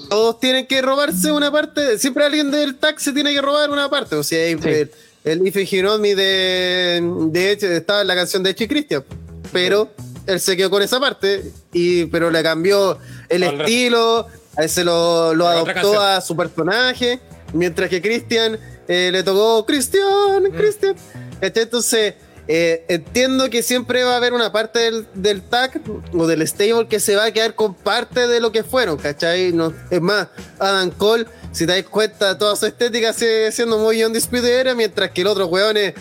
todos 0.10 0.40
tienen 0.40 0.68
que 0.68 0.82
robarse 0.82 1.32
una 1.32 1.52
parte. 1.52 1.98
Siempre 1.98 2.24
alguien 2.26 2.52
del 2.52 2.76
tag 2.76 3.00
se 3.00 3.12
tiene 3.12 3.34
que 3.34 3.42
robar 3.42 3.70
una 3.72 3.90
parte. 3.90 4.16
O 4.16 4.24
sea, 4.24 4.46
el, 4.46 4.62
Sí. 4.62 4.70
el, 4.70 4.92
el 5.24 5.48
If 5.48 5.74
Hiromi 5.74 6.14
de, 6.14 7.02
de 7.32 7.52
hecho 7.52 7.66
estaba 7.68 8.02
en 8.02 8.08
la 8.08 8.16
canción 8.16 8.44
de 8.44 8.52
Echi 8.52 8.68
Christian. 8.68 9.04
Pero 9.52 9.90
él 10.28 10.40
se 10.40 10.56
quedó 10.56 10.70
con 10.70 10.82
esa 10.82 11.00
parte, 11.00 11.52
y, 11.74 12.06
pero 12.06 12.30
le 12.30 12.44
cambió 12.44 12.98
el 13.30 13.44
estilo, 13.44 14.28
a 14.56 14.64
ese 14.64 14.84
lo, 14.84 15.34
lo 15.34 15.46
otra 15.62 15.74
adoptó 15.74 16.02
a 16.02 16.22
su 16.22 16.36
personaje, 16.36 17.20
mientras 17.54 17.90
que 17.90 18.02
Christian 18.02 18.60
eh, 18.88 19.10
le 19.12 19.24
tocó 19.24 19.66
Cristian, 19.66 20.44
Mm. 20.44 20.56
Cristian. 20.56 20.96
¿Cachai? 21.40 21.64
Entonces, 21.64 22.14
eh, 22.48 22.86
entiendo 22.88 23.50
que 23.50 23.62
siempre 23.62 24.04
va 24.04 24.14
a 24.14 24.18
haber 24.18 24.34
una 24.34 24.52
parte 24.52 24.80
del, 24.80 25.08
del 25.14 25.42
tag 25.42 25.82
o 26.14 26.28
del 26.28 26.48
stable 26.48 26.88
que 26.88 27.00
se 27.00 27.16
va 27.16 27.26
a 27.26 27.32
quedar 27.32 27.56
con 27.56 27.74
parte 27.74 28.28
de 28.28 28.40
lo 28.40 28.52
que 28.52 28.64
fueron, 28.64 28.98
¿cachai? 28.98 29.52
No, 29.52 29.74
es 29.90 30.02
más, 30.02 30.30
Adam 30.58 30.90
Cole, 30.92 31.26
si 31.52 31.66
te 31.66 31.74
das 31.74 31.84
cuenta, 31.84 32.38
toda 32.38 32.56
su 32.56 32.66
estética 32.66 33.12
sigue 33.12 33.52
siendo 33.52 33.78
muy 33.78 34.02
Undisputed 34.04 34.60
Era, 34.60 34.76
mientras 34.76 35.12
que 35.12 35.24
los 35.24 35.34
otros 35.34 35.50
weones 35.52 35.94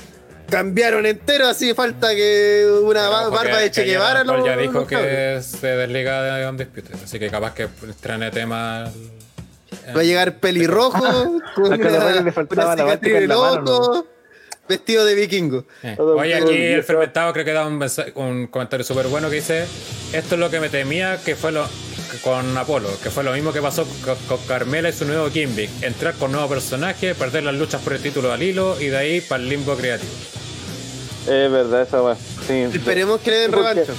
cambiaron 0.49 1.07
entero, 1.07 1.49
así 1.49 1.75
falta 1.75 2.15
que 2.15 2.67
una 2.83 3.09
Pero 3.09 3.31
barba 3.31 3.59
de 3.59 3.71
Che 3.71 3.87
ya 3.87 3.93
Guevara. 3.93 4.25
Lo- 4.25 4.45
ya 4.45 4.57
dijo 4.57 4.87
que 4.87 5.41
se 5.43 5.67
desliga 5.67 6.23
de 6.23 6.49
Undisputed, 6.49 6.95
así 7.05 7.19
que 7.19 7.29
capaz 7.31 7.55
que 7.55 7.69
estrene 7.89 8.31
tema. 8.31 8.91
Va 9.97 10.01
a 10.01 10.05
llegar 10.05 10.39
pelirrojo, 10.39 11.01
con 11.55 11.73
a 11.73 11.77
Conor 11.79 12.03
Reyes 12.03 12.15
le 12.17 12.21
una, 12.23 12.33
faltaba 12.33 12.75
una 12.75 12.85
la 12.85 12.91
cicatriz 12.93 13.15
en 13.17 13.23
el 13.25 13.33
ojo, 13.33 14.07
vestido 14.69 15.05
de 15.05 15.15
vikingo. 15.15 15.65
Eh, 15.83 15.97
Oye, 15.99 16.35
aquí 16.35 16.57
el 16.57 16.83
fermentado 16.83 17.33
creo 17.33 17.45
que 17.45 17.53
da 17.53 17.67
un, 17.67 17.81
un 18.17 18.47
comentario 18.49 18.85
súper 18.85 19.07
bueno 19.09 19.29
que 19.29 19.37
dice: 19.37 19.65
Esto 20.13 20.35
es 20.35 20.41
lo 20.41 20.51
que 20.51 20.61
me 20.61 20.69
temía 20.69 21.19
que 21.25 21.37
fue 21.37 21.53
lo 21.53 21.65
que 22.11 22.19
con 22.19 22.57
Apolo, 22.57 22.89
que 23.03 23.11
fue 23.11 23.23
lo 23.25 23.33
mismo 23.33 23.53
que 23.53 23.61
pasó 23.61 23.87
con, 24.05 24.17
con 24.29 24.39
Carmela 24.47 24.89
y 24.89 24.93
su 24.93 25.05
nuevo 25.05 25.29
Kimbic. 25.31 25.71
Entrar 25.83 26.15
con 26.15 26.33
nuevos 26.33 26.51
personajes, 26.51 27.17
perder 27.17 27.45
las 27.45 27.55
luchas 27.55 27.81
por 27.83 27.93
el 27.93 28.01
título 28.01 28.33
al 28.33 28.43
hilo 28.43 28.81
y 28.81 28.87
de 28.87 28.97
ahí 28.97 29.21
para 29.21 29.43
el 29.43 29.49
limbo 29.49 29.77
creativo. 29.77 30.13
Es 31.29 31.51
verdad 31.51 31.83
esa 31.83 32.03
weá. 32.03 32.15
Sí. 32.47 32.53
Esperemos 32.75 33.21
que 33.21 33.31
le 33.31 33.37
den 33.39 33.53
revancha. 33.53 33.93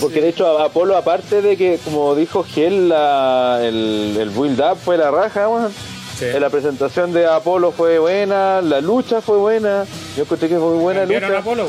Porque 0.00 0.20
de 0.20 0.28
hecho 0.28 0.58
Apolo, 0.60 0.96
aparte 0.96 1.42
de 1.42 1.56
que, 1.56 1.78
como 1.84 2.14
dijo 2.14 2.44
Gel, 2.44 2.88
la, 2.90 3.58
el, 3.62 4.16
el 4.20 4.30
build-up 4.30 4.76
fue 4.76 4.96
la 4.96 5.10
raja, 5.10 5.48
weón. 5.48 5.72
Sí. 6.18 6.26
Eh, 6.26 6.38
La 6.38 6.50
presentación 6.50 7.12
de 7.12 7.26
Apolo 7.26 7.72
fue 7.72 7.98
buena, 7.98 8.60
la 8.60 8.80
lucha 8.80 9.20
fue 9.20 9.38
buena. 9.38 9.86
Yo 10.16 10.22
encontré 10.24 10.48
que 10.48 10.58
fue 10.58 10.68
muy 10.74 10.78
buena 10.82 11.00
¿Vendieron 11.00 11.24
a 11.24 11.28
lucha. 11.38 11.40
Apolo? 11.40 11.66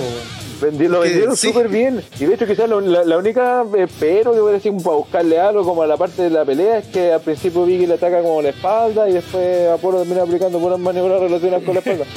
Vendi- 0.61 0.87
lo 0.89 0.99
vendieron 0.99 1.35
sí. 1.35 1.47
súper 1.47 1.69
bien. 1.69 2.03
Y 2.19 2.25
de 2.25 2.35
hecho 2.35 2.45
quizás 2.45 2.69
lo- 2.69 2.81
la, 2.81 3.03
la 3.03 3.17
única 3.17 3.63
eh, 3.75 3.87
pero 3.99 4.33
que 4.33 4.39
voy 4.41 4.51
a 4.51 4.53
decir 4.55 4.71
para 4.83 4.97
buscarle 4.97 5.39
algo 5.39 5.63
como 5.63 5.81
a 5.81 5.87
la 5.87 5.97
parte 5.97 6.21
de 6.23 6.29
la 6.29 6.45
pelea 6.45 6.77
es 6.79 6.87
que 6.87 7.11
al 7.13 7.21
principio 7.21 7.65
Vicky 7.65 7.87
le 7.87 7.95
ataca 7.95 8.21
como 8.21 8.41
la 8.43 8.49
espalda 8.49 9.09
y 9.09 9.13
después 9.13 9.69
Apolo 9.69 9.99
termina 9.99 10.21
aplicando 10.23 10.59
puras 10.59 10.77
maniobras 10.77 11.19
relacionadas 11.21 11.63
con 11.63 11.73
la 11.73 11.79
espalda. 11.79 12.05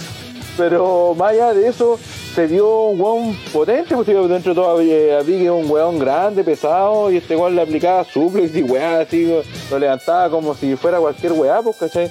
Pero 0.57 1.15
más 1.17 1.33
allá 1.33 1.53
de 1.53 1.69
eso, 1.69 1.99
se 2.35 2.47
dio 2.49 2.83
un 2.85 3.01
weón 3.01 3.37
potente, 3.53 3.95
pues 3.95 4.07
dentro 4.07 4.55
de 4.55 4.55
todo 4.55 4.77
Biggie 4.79 5.45
es 5.45 5.51
un 5.51 5.71
weón 5.71 5.99
grande, 5.99 6.45
pesado, 6.45 7.11
y 7.11 7.17
este 7.17 7.37
weón 7.37 7.57
le 7.57 7.63
aplicaba 7.63 8.05
suplex 8.05 8.55
y 8.57 8.63
weá, 8.63 9.01
así, 9.01 9.33
lo 9.71 9.79
levantaba 9.79 10.31
como 10.31 10.55
si 10.55 10.77
fuera 10.77 10.99
cualquier 10.99 11.33
weá, 11.33 11.63
pues, 11.63 11.77
¿cachai? 11.77 12.11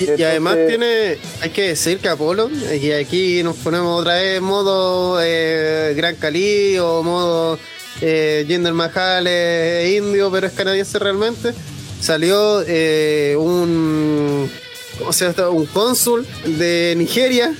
Y, 0.00 0.22
además 0.22 0.56
tiene, 0.68 1.18
hay 1.40 1.50
que 1.50 1.68
decir 1.68 1.98
que 1.98 2.08
Apolo, 2.08 2.48
y 2.50 2.92
aquí 2.92 3.42
nos 3.42 3.56
ponemos 3.56 4.00
otra 4.00 4.14
vez 4.14 4.38
en 4.38 4.44
modo 4.44 5.18
eh, 5.20 5.92
Gran 5.96 6.14
Cali 6.14 6.78
o 6.78 7.02
modo 7.02 7.58
eh, 8.00 8.44
Jinder 8.46 8.74
Mahal 8.74 9.26
eh, 9.28 9.96
indio, 9.98 10.30
pero 10.30 10.46
es 10.46 10.52
canadiense 10.52 11.00
realmente, 11.00 11.52
salió 12.00 12.62
eh, 12.64 13.34
un, 13.36 14.48
¿cómo 14.98 15.12
se 15.12 15.24
llama 15.24 15.30
esto? 15.30 15.52
un 15.52 15.66
cónsul 15.66 16.26
de 16.44 16.94
Nigeria 16.96 17.52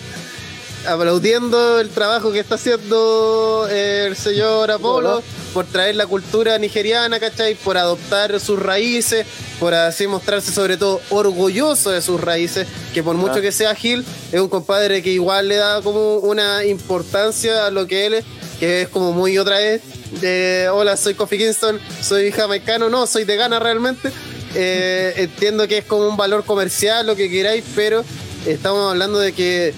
aplaudiendo 0.88 1.80
el 1.80 1.90
trabajo 1.90 2.32
que 2.32 2.40
está 2.40 2.54
haciendo 2.54 3.68
eh, 3.70 4.06
el 4.06 4.16
señor 4.16 4.70
Apolo 4.70 5.22
por 5.52 5.66
traer 5.66 5.96
la 5.96 6.06
cultura 6.06 6.58
nigeriana, 6.58 7.20
¿cachai? 7.20 7.54
Por 7.54 7.76
adoptar 7.76 8.38
sus 8.40 8.58
raíces, 8.58 9.26
por 9.60 9.74
así 9.74 10.06
mostrarse 10.06 10.52
sobre 10.52 10.76
todo 10.76 11.00
orgulloso 11.10 11.90
de 11.90 12.00
sus 12.00 12.20
raíces, 12.20 12.66
que 12.94 13.02
por 13.02 13.16
mucho 13.16 13.34
Ah. 13.36 13.40
que 13.40 13.52
sea 13.52 13.74
Gil, 13.74 14.04
es 14.32 14.40
un 14.40 14.48
compadre 14.48 15.02
que 15.02 15.10
igual 15.10 15.48
le 15.48 15.56
da 15.56 15.82
como 15.82 16.16
una 16.16 16.64
importancia 16.64 17.66
a 17.66 17.70
lo 17.70 17.86
que 17.86 18.06
él 18.06 18.14
es, 18.14 18.24
que 18.58 18.82
es 18.82 18.88
como 18.88 19.12
muy 19.12 19.38
otra 19.38 19.58
vez, 19.58 19.82
de, 20.20 20.68
hola, 20.72 20.96
soy 20.96 21.14
Kofi 21.14 21.36
Kingston, 21.38 21.78
soy 22.02 22.32
jamaicano, 22.32 22.88
no, 22.88 23.06
soy 23.06 23.24
de 23.24 23.36
Ghana 23.36 23.58
realmente. 23.58 24.10
Eh, 24.54 25.12
entiendo 25.16 25.68
que 25.68 25.78
es 25.78 25.84
como 25.84 26.08
un 26.08 26.16
valor 26.16 26.44
comercial, 26.44 27.06
lo 27.06 27.14
que 27.14 27.30
queráis, 27.30 27.62
pero 27.74 28.02
estamos 28.46 28.90
hablando 28.90 29.18
de 29.18 29.32
que 29.32 29.74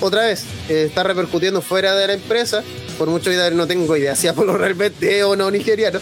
otra 0.00 0.26
vez, 0.26 0.44
eh, 0.68 0.84
está 0.86 1.02
repercutiendo 1.02 1.60
fuera 1.60 1.94
de 1.94 2.06
la 2.06 2.12
empresa. 2.14 2.62
Por 2.98 3.08
mucho 3.08 3.30
que 3.30 3.50
no 3.52 3.66
tengo 3.66 3.96
idea 3.96 4.16
si 4.16 4.28
Apolo 4.28 4.56
realmente 4.58 5.18
es 5.18 5.24
o 5.24 5.36
no 5.36 5.50
nigeriano. 5.50 5.98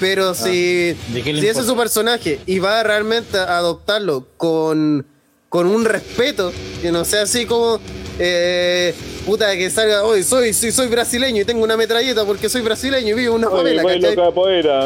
Pero 0.00 0.34
si, 0.34 0.96
¿de 1.12 1.22
qué 1.22 1.32
le 1.32 1.40
si 1.40 1.48
ese 1.48 1.60
es 1.60 1.66
su 1.66 1.76
personaje 1.76 2.40
y 2.46 2.58
va 2.58 2.82
realmente 2.82 3.38
a 3.38 3.58
adoptarlo 3.58 4.26
con, 4.36 5.06
con 5.48 5.66
un 5.68 5.84
respeto, 5.84 6.52
que 6.80 6.90
no 6.90 7.04
sea 7.04 7.22
así 7.22 7.46
como. 7.46 7.78
eh, 8.18 8.94
puta, 9.24 9.56
que 9.56 9.70
salga 9.70 10.02
hoy, 10.02 10.24
soy, 10.24 10.52
soy, 10.52 10.72
soy 10.72 10.88
brasileño 10.88 11.42
y 11.42 11.44
tengo 11.44 11.62
una 11.62 11.76
metralleta 11.76 12.24
porque 12.24 12.48
soy 12.48 12.62
brasileño 12.62 13.10
y 13.10 13.12
vivo 13.12 13.36
en 13.36 13.44
una 13.44 13.50
favela, 13.50 13.82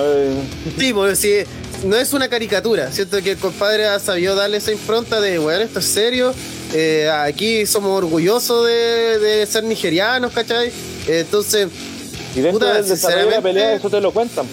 eh. 0.05 0.31
Sí, 0.79 0.93
porque 0.93 1.17
si 1.17 1.33
no 1.87 1.97
es 1.97 2.13
una 2.13 2.29
caricatura, 2.29 2.93
siento 2.93 3.23
que 3.23 3.33
el 3.33 3.39
compadre 3.39 3.87
ha 3.87 3.99
sabido 3.99 4.35
darle 4.35 4.59
esa 4.59 4.73
impronta 4.73 5.21
de, 5.21 5.39
bueno, 5.39 5.65
esto 5.65 5.79
es 5.79 5.87
serio, 5.87 6.35
eh, 6.75 7.09
aquí 7.11 7.67
somos 7.67 7.97
orgullosos 7.99 8.67
de, 8.67 9.19
de 9.19 9.47
ser 9.47 9.65
nigerianos, 9.65 10.33
¿cachai? 10.33 10.69
Eh, 11.07 11.21
entonces, 11.21 11.69
Y 12.35 12.41
dentro 12.41 12.61
Puta, 12.61 12.75
del 12.75 12.89
desarrollo 12.89 13.25
de 13.27 13.31
la 13.31 13.41
pelea 13.41 13.75
eso 13.75 13.89
te 13.89 14.01
lo 14.01 14.11
cuentan. 14.13 14.47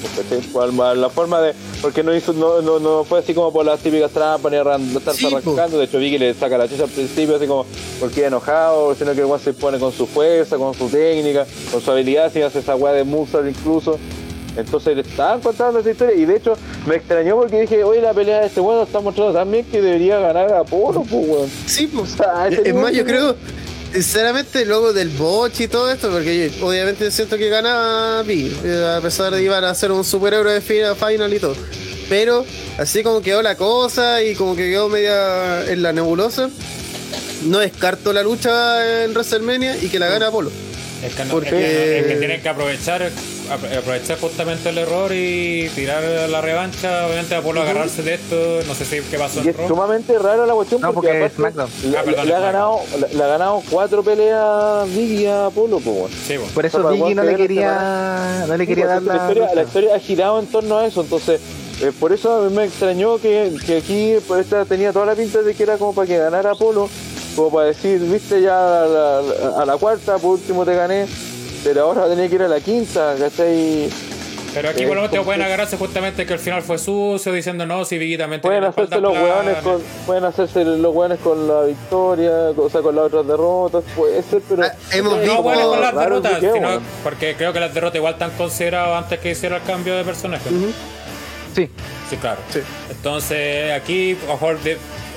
Cual- 0.53 1.01
la 1.01 1.09
forma 1.09 1.41
de... 1.41 1.53
Porque 1.81 2.01
no 2.01 2.15
hizo, 2.15 2.31
no, 2.31 2.61
no, 2.61 2.79
no 2.79 3.03
fue 3.03 3.19
así 3.19 3.33
como 3.33 3.51
por 3.51 3.65
las 3.65 3.79
típicas 3.81 4.11
trampas 4.11 4.51
ni 4.51 4.57
estarse 4.97 5.19
Sí, 5.19 5.25
arrancando. 5.25 5.77
De 5.77 5.85
hecho, 5.85 5.97
vi 5.99 6.11
que 6.11 6.19
le 6.19 6.33
saca 6.33 6.57
la 6.57 6.69
chucha 6.69 6.83
al 6.83 6.89
principio 6.89 7.35
así 7.35 7.45
como 7.45 7.65
porque 7.99 8.25
enojado, 8.25 8.95
sino 8.95 9.13
que 9.13 9.21
el 9.21 9.39
se 9.43 9.51
pone 9.53 9.79
con 9.79 9.91
su 9.91 10.07
fuerza, 10.07 10.55
con 10.57 10.73
su 10.73 10.87
técnica, 10.87 11.45
con 11.71 11.81
su 11.81 11.91
habilidad, 11.91 12.31
si 12.31 12.41
hace 12.41 12.59
esa 12.59 12.75
weá 12.77 12.93
de 12.93 13.03
moonsault 13.03 13.49
incluso. 13.49 13.99
Entonces 14.55 14.95
le 14.95 15.01
estaban 15.01 15.41
contando 15.41 15.79
esa 15.79 15.89
historia 15.91 16.15
y 16.15 16.25
de 16.25 16.35
hecho 16.35 16.55
me 16.85 16.95
extrañó 16.97 17.35
porque 17.37 17.61
dije, 17.61 17.83
oye, 17.83 18.01
la 18.01 18.13
pelea 18.13 18.41
de 18.41 18.47
este 18.47 18.61
weón 18.61 18.77
lo 18.77 18.83
está 18.83 18.99
mostrando 18.99 19.33
también 19.33 19.65
que 19.65 19.81
debería 19.81 20.19
ganar 20.19 20.51
a 20.53 20.59
Apolo, 20.59 21.01
pues 21.09 21.27
weón. 21.27 21.49
sí, 21.65 21.87
pues. 21.87 22.13
O 22.13 22.17
sea, 22.17 22.47
Es 22.47 22.73
más, 22.75 22.91
yo 22.93 23.03
creo, 23.03 23.35
sinceramente, 23.91 24.65
luego 24.65 24.93
del 24.93 25.09
botch 25.09 25.61
y 25.61 25.67
todo 25.67 25.91
esto, 25.91 26.09
porque 26.11 26.51
yo, 26.59 26.67
obviamente 26.67 27.09
siento 27.11 27.37
que 27.37 27.49
gana 27.49 28.21
Biggie, 28.25 28.55
eh, 28.63 28.95
a 28.97 29.01
pesar 29.01 29.31
de 29.31 29.37
que 29.39 29.43
iban 29.45 29.63
a 29.63 29.73
ser 29.73 29.91
un 29.91 30.03
superhéroe 30.03 30.53
de 30.53 30.61
fi- 30.61 30.81
final 30.97 31.33
y 31.33 31.39
todo. 31.39 31.55
Pero 32.09 32.45
así 32.77 33.01
como 33.01 33.21
quedó 33.21 33.41
la 33.41 33.55
cosa 33.55 34.21
y 34.23 34.35
como 34.35 34.55
que 34.55 34.69
quedó 34.69 34.89
media 34.89 35.65
en 35.71 35.81
la 35.81 35.93
nebulosa, 35.93 36.49
no 37.45 37.59
descarto 37.59 38.13
la 38.13 38.23
lucha 38.23 39.03
en 39.03 39.11
WrestleMania 39.11 39.77
y 39.81 39.87
que 39.89 39.99
la 39.99 40.07
gana 40.07 40.27
Apolo. 40.27 40.51
Es 41.03 41.15
que, 41.15 41.25
no- 41.25 41.31
Porque- 41.31 41.49
es 41.49 41.53
que- 41.55 41.99
es 41.99 42.05
que 42.07 42.15
tienen 42.17 42.41
que 42.41 42.49
aprovechar 42.49 43.01
apro- 43.01 43.11
aprovechar 43.51 44.19
justamente 44.19 44.69
el 44.69 44.77
error 44.77 45.11
y 45.13 45.69
tirar 45.75 46.03
la 46.29 46.41
revancha. 46.41 47.05
Obviamente, 47.07 47.35
Apolo 47.35 47.61
agarrarse 47.61 48.01
de 48.03 48.13
esto. 48.15 48.35
No 48.67 48.73
sé 48.75 48.85
si 48.85 48.99
qué 49.09 49.17
pasó 49.17 49.39
Y 49.39 49.43
en 49.43 49.49
es 49.49 49.57
Raw. 49.57 49.67
sumamente 49.67 50.17
rara 50.17 50.45
la 50.45 50.53
cuestión 50.53 50.81
No, 50.81 50.93
porque, 50.93 51.07
porque 51.35 51.41
le, 51.41 51.95
Ah, 51.97 52.01
perdón, 52.05 52.27
le 52.27 52.35
ha 52.35 52.39
ganado, 52.39 52.79
le, 52.99 53.15
le 53.17 53.23
ha 53.23 53.27
ganado 53.27 53.61
cuatro 53.69 54.03
peleas 54.03 54.87
Biggie 54.93 55.29
a 55.29 55.47
Apolo, 55.47 55.77
weón. 55.83 56.09
Sí, 56.11 56.37
bueno. 56.37 56.51
Por 56.53 56.65
eso 56.65 56.81
Para 56.81 56.95
Biggie 56.95 57.15
no 57.15 57.23
le 57.23 57.35
quería, 57.35 58.45
no 58.47 58.57
le 58.57 58.67
quería 58.67 58.85
Sí, 58.85 58.89
dar 58.89 59.01
la, 59.03 59.13
la. 59.13 59.19
historia, 59.21 59.43
la 59.43 59.49
lucha. 59.51 59.63
historia 59.63 59.95
ha 59.95 59.99
girado 59.99 60.39
en 60.39 60.47
torno 60.47 60.77
a 60.77 60.85
eso, 60.85 61.01
entonces 61.01 61.41
eh, 61.81 61.91
por 61.99 62.13
eso 62.13 62.33
a 62.43 62.49
mí 62.49 62.55
me 62.55 62.65
extrañó 62.65 63.17
que, 63.17 63.51
que 63.65 63.77
aquí 63.77 64.15
por 64.27 64.39
esta 64.39 64.65
tenía 64.65 64.93
toda 64.93 65.05
la 65.07 65.15
pinta 65.15 65.41
de 65.41 65.53
que 65.53 65.63
era 65.63 65.77
como 65.77 65.93
para 65.93 66.07
que 66.07 66.17
ganara 66.17 66.51
Apolo, 66.51 66.89
como 67.35 67.51
para 67.51 67.67
decir, 67.67 67.99
viste 67.99 68.41
ya 68.41 68.83
a 68.83 68.85
la, 68.85 69.19
a 69.61 69.65
la 69.65 69.77
cuarta, 69.77 70.17
por 70.17 70.31
último 70.31 70.65
te 70.65 70.75
gané, 70.75 71.05
pero 71.63 71.83
ahora 71.83 72.07
tenía 72.07 72.27
que 72.29 72.35
ir 72.35 72.43
a 72.43 72.47
la 72.47 72.59
quinta, 72.59 73.15
¿cachai? 73.17 73.89
Pero 74.53 74.69
aquí 74.69 74.83
Eh, 74.83 74.87
por 74.87 74.95
lo 74.95 75.01
menos 75.01 75.09
como 75.09 75.23
pueden 75.23 75.41
agarrarse 75.41 75.77
justamente 75.77 76.27
que 76.27 76.33
el 76.33 76.37
final 76.39 76.61
fue 76.61 76.77
sucio, 76.77 77.31
diciendo 77.33 77.65
no, 77.65 77.85
si 77.85 77.97
Biggie 77.97 78.19
también 78.19 78.39
Pueden 78.39 78.63
hacerse 78.63 78.99
los 79.01 79.11
hueones 79.11 79.57
con, 79.63 79.81
pueden 80.05 80.25
hacerse 80.25 80.63
los 80.63 80.93
hueones 80.95 81.17
con 81.19 81.47
la 81.47 81.61
victoria, 81.63 82.31
o 82.55 82.69
sea 82.69 82.81
con 82.81 82.95
las 82.95 83.05
otras 83.05 83.25
derrotas, 83.25 83.83
puede 83.95 84.21
ser, 84.21 84.41
pero 84.47 84.63
Ah, 84.63 84.73
hemos 84.91 85.13
No, 85.13 85.19
visto- 85.21 85.41
bueno, 85.41 85.69
con 85.69 85.81
las 85.81 85.95
derrotas, 85.95 86.39
sino- 86.39 86.81
porque 87.03 87.35
creo 87.35 87.51
que 87.51 87.59
las 87.59 87.73
derrotas 87.73 87.95
igual 87.95 88.13
están 88.13 88.29
consideradas 88.37 89.03
antes 89.03 89.19
que 89.19 89.31
hiciera 89.31 89.57
el 89.57 89.63
cambio 89.63 89.95
de 89.95 90.03
personaje. 90.03 90.47
Sí, 91.55 91.69
Sí, 92.09 92.17
claro. 92.17 92.37
Sí. 92.51 92.59
Entonces, 92.91 93.71
aquí, 93.71 94.15
a 94.31 94.37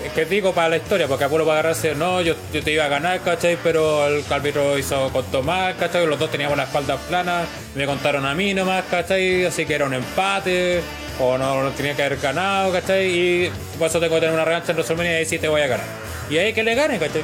de- 0.08 0.10
¿qué 0.14 0.24
digo 0.24 0.52
para 0.52 0.68
la 0.70 0.76
historia? 0.76 1.06
Porque 1.08 1.24
Apolo 1.24 1.44
va 1.46 1.54
a 1.54 1.58
agarrarse, 1.60 1.94
no, 1.94 2.20
yo, 2.22 2.34
yo 2.52 2.62
te 2.62 2.72
iba 2.72 2.84
a 2.84 2.88
ganar, 2.88 3.20
¿cachai? 3.20 3.58
Pero 3.62 4.06
el 4.06 4.24
árbitro 4.30 4.78
hizo 4.78 5.10
con 5.10 5.24
Tomás, 5.26 5.74
¿cachai? 5.76 6.06
Los 6.06 6.18
dos 6.18 6.30
teníamos 6.30 6.56
la 6.56 6.64
espalda 6.64 6.96
plana, 6.96 7.44
me 7.74 7.86
contaron 7.86 8.24
a 8.26 8.34
mí 8.34 8.54
nomás, 8.54 8.84
¿cachai? 8.90 9.44
Así 9.46 9.66
que 9.66 9.74
era 9.74 9.84
un 9.86 9.94
empate, 9.94 10.80
o 11.20 11.36
no, 11.38 11.62
no 11.62 11.70
tenía 11.70 11.94
que 11.94 12.02
haber 12.04 12.18
ganado, 12.18 12.72
¿cachai? 12.72 13.06
Y 13.06 13.50
por 13.78 13.88
eso 13.88 14.00
tengo 14.00 14.14
que 14.14 14.20
tener 14.20 14.34
una 14.34 14.44
revancha 14.44 14.72
en 14.72 14.76
WrestleMania 14.76 15.12
y 15.12 15.16
ahí 15.16 15.26
sí 15.26 15.38
te 15.38 15.48
voy 15.48 15.60
a 15.62 15.66
ganar. 15.66 15.86
Y 16.30 16.38
ahí 16.38 16.52
que 16.52 16.62
le 16.62 16.74
gane, 16.74 16.98
¿cachai? 16.98 17.22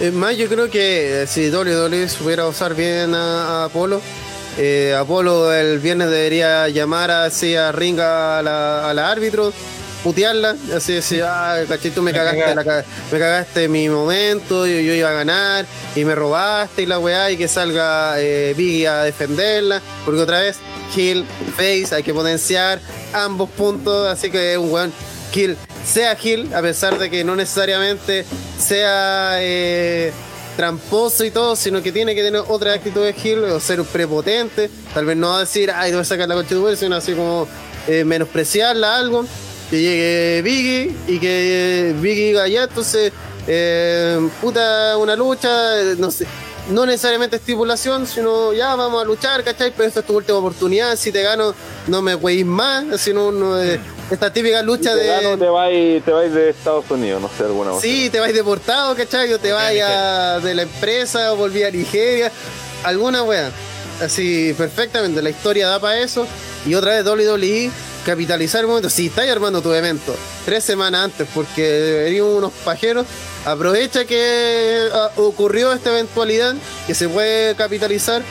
Es 0.00 0.12
más, 0.12 0.36
yo 0.36 0.46
creo 0.48 0.70
que 0.70 1.22
eh, 1.22 1.26
si 1.26 1.48
WWE 1.50 2.08
supiera 2.08 2.46
usar 2.46 2.74
bien 2.74 3.14
a, 3.14 3.62
a 3.62 3.64
Apolo, 3.64 4.00
eh, 4.58 4.94
Apolo 4.98 5.52
el 5.52 5.78
viernes 5.78 6.10
debería 6.10 6.68
llamar 6.68 7.10
así 7.10 7.56
a 7.56 7.72
Ringa 7.72 8.38
a 8.38 8.42
la, 8.42 8.90
a 8.90 8.94
la 8.94 9.10
árbitro, 9.10 9.52
putearla, 10.06 10.54
así 10.72 10.92
decir, 10.92 11.24
ah, 11.24 11.58
cachai, 11.66 11.90
tú 11.90 12.00
me 12.00 12.12
cagaste, 12.14 12.54
la 12.54 12.84
me 13.10 13.18
cagaste 13.18 13.66
mi 13.66 13.88
momento, 13.88 14.64
yo, 14.64 14.78
yo 14.78 14.94
iba 14.94 15.10
a 15.10 15.12
ganar, 15.12 15.66
y 15.96 16.04
me 16.04 16.14
robaste 16.14 16.82
y 16.82 16.86
la 16.86 17.00
weá, 17.00 17.28
y 17.32 17.36
que 17.36 17.48
salga 17.48 18.14
eh, 18.20 18.54
Biggie 18.56 18.86
a 18.86 19.02
defenderla, 19.02 19.82
porque 20.04 20.20
otra 20.20 20.42
vez, 20.42 20.58
Hill, 20.94 21.26
Face, 21.56 21.88
hay 21.92 22.04
que 22.04 22.14
potenciar 22.14 22.78
ambos 23.12 23.50
puntos, 23.50 24.06
así 24.06 24.30
que 24.30 24.52
es 24.52 24.58
un 24.58 24.70
weón 24.70 24.92
Hill 25.34 25.56
sea 25.84 26.16
Hill, 26.22 26.54
a 26.54 26.62
pesar 26.62 27.00
de 27.00 27.10
que 27.10 27.24
no 27.24 27.34
necesariamente 27.34 28.24
sea 28.60 29.38
eh, 29.40 30.12
tramposo 30.56 31.24
y 31.24 31.32
todo, 31.32 31.56
sino 31.56 31.82
que 31.82 31.90
tiene 31.90 32.14
que 32.14 32.22
tener 32.22 32.42
otra 32.46 32.74
actitud 32.74 33.02
de 33.02 33.14
Hill 33.20 33.42
o 33.42 33.58
ser 33.58 33.82
prepotente. 33.82 34.70
Tal 34.94 35.04
vez 35.04 35.16
no 35.16 35.30
va 35.30 35.38
a 35.38 35.40
decir, 35.40 35.72
ay, 35.74 35.90
te 35.90 35.96
voy 35.96 36.02
a 36.02 36.04
sacar 36.04 36.28
la 36.28 36.36
concha 36.36 36.50
de 36.50 36.56
tu 36.56 36.62
madre", 36.62 36.76
sino 36.76 36.94
así 36.94 37.12
como 37.12 37.48
eh, 37.88 38.04
menospreciarla 38.04 38.96
algo. 38.96 39.26
Que 39.70 39.80
llegue 39.80 40.42
Biggie 40.42 40.96
y 41.08 41.18
que 41.18 41.94
Biggie 42.00 42.28
diga 42.28 42.46
ya, 42.48 42.64
entonces, 42.64 43.12
eh, 43.48 44.28
puta, 44.40 44.96
una 44.96 45.16
lucha, 45.16 45.50
no 45.98 46.10
sé. 46.10 46.26
No 46.70 46.84
necesariamente 46.84 47.36
estipulación, 47.36 48.08
sino 48.08 48.52
ya 48.52 48.74
vamos 48.74 49.00
a 49.00 49.04
luchar, 49.04 49.44
¿cachai? 49.44 49.72
Pero 49.76 49.88
esta 49.88 50.00
es 50.00 50.06
tu 50.06 50.16
última 50.16 50.38
oportunidad. 50.38 50.96
Si 50.96 51.12
te 51.12 51.22
gano, 51.22 51.54
no 51.86 52.02
me 52.02 52.16
weís 52.16 52.44
más. 52.44 53.00
Sino 53.00 53.30
no, 53.30 53.62
eh, 53.62 53.78
esta 54.10 54.32
típica 54.32 54.62
lucha 54.62 54.90
Si 54.92 54.98
te 54.98 55.04
de. 55.04 55.06
gano, 55.06 55.38
te 55.38 55.48
vais 55.48 56.04
te 56.04 56.10
vais 56.10 56.32
de 56.32 56.50
Estados 56.50 56.84
Unidos, 56.90 57.22
no 57.22 57.30
sé, 57.38 57.44
alguna 57.44 57.70
cosa. 57.70 57.82
Sí, 57.82 58.10
te 58.10 58.18
vais 58.18 58.34
deportado, 58.34 58.96
¿cachai? 58.96 59.32
O 59.32 59.38
te 59.38 59.52
vayas 59.52 60.42
de 60.42 60.54
la 60.56 60.62
empresa 60.62 61.32
o 61.32 61.36
volví 61.36 61.62
a 61.62 61.70
Nigeria. 61.70 62.32
Alguna 62.82 63.22
wea. 63.22 63.52
Así, 64.02 64.52
perfectamente. 64.58 65.22
La 65.22 65.30
historia 65.30 65.68
da 65.68 65.78
para 65.78 66.00
eso. 66.00 66.26
Y 66.66 66.74
otra 66.74 67.00
vez 67.00 67.06
WWE 67.06 67.70
capitalizar 68.06 68.60
el 68.60 68.68
momento. 68.68 68.88
Si 68.88 69.08
estáis 69.08 69.30
armando 69.32 69.60
tu 69.60 69.74
evento 69.74 70.14
tres 70.44 70.62
semanas 70.62 71.04
antes 71.06 71.28
porque 71.34 72.04
venían 72.04 72.24
unos 72.24 72.52
pajeros, 72.64 73.04
aprovecha 73.44 74.04
que 74.04 74.88
ah, 74.94 75.10
ocurrió 75.16 75.72
esta 75.72 75.90
eventualidad 75.90 76.54
que 76.86 76.94
se 76.94 77.08
puede 77.08 77.56
capitalizar 77.56 78.22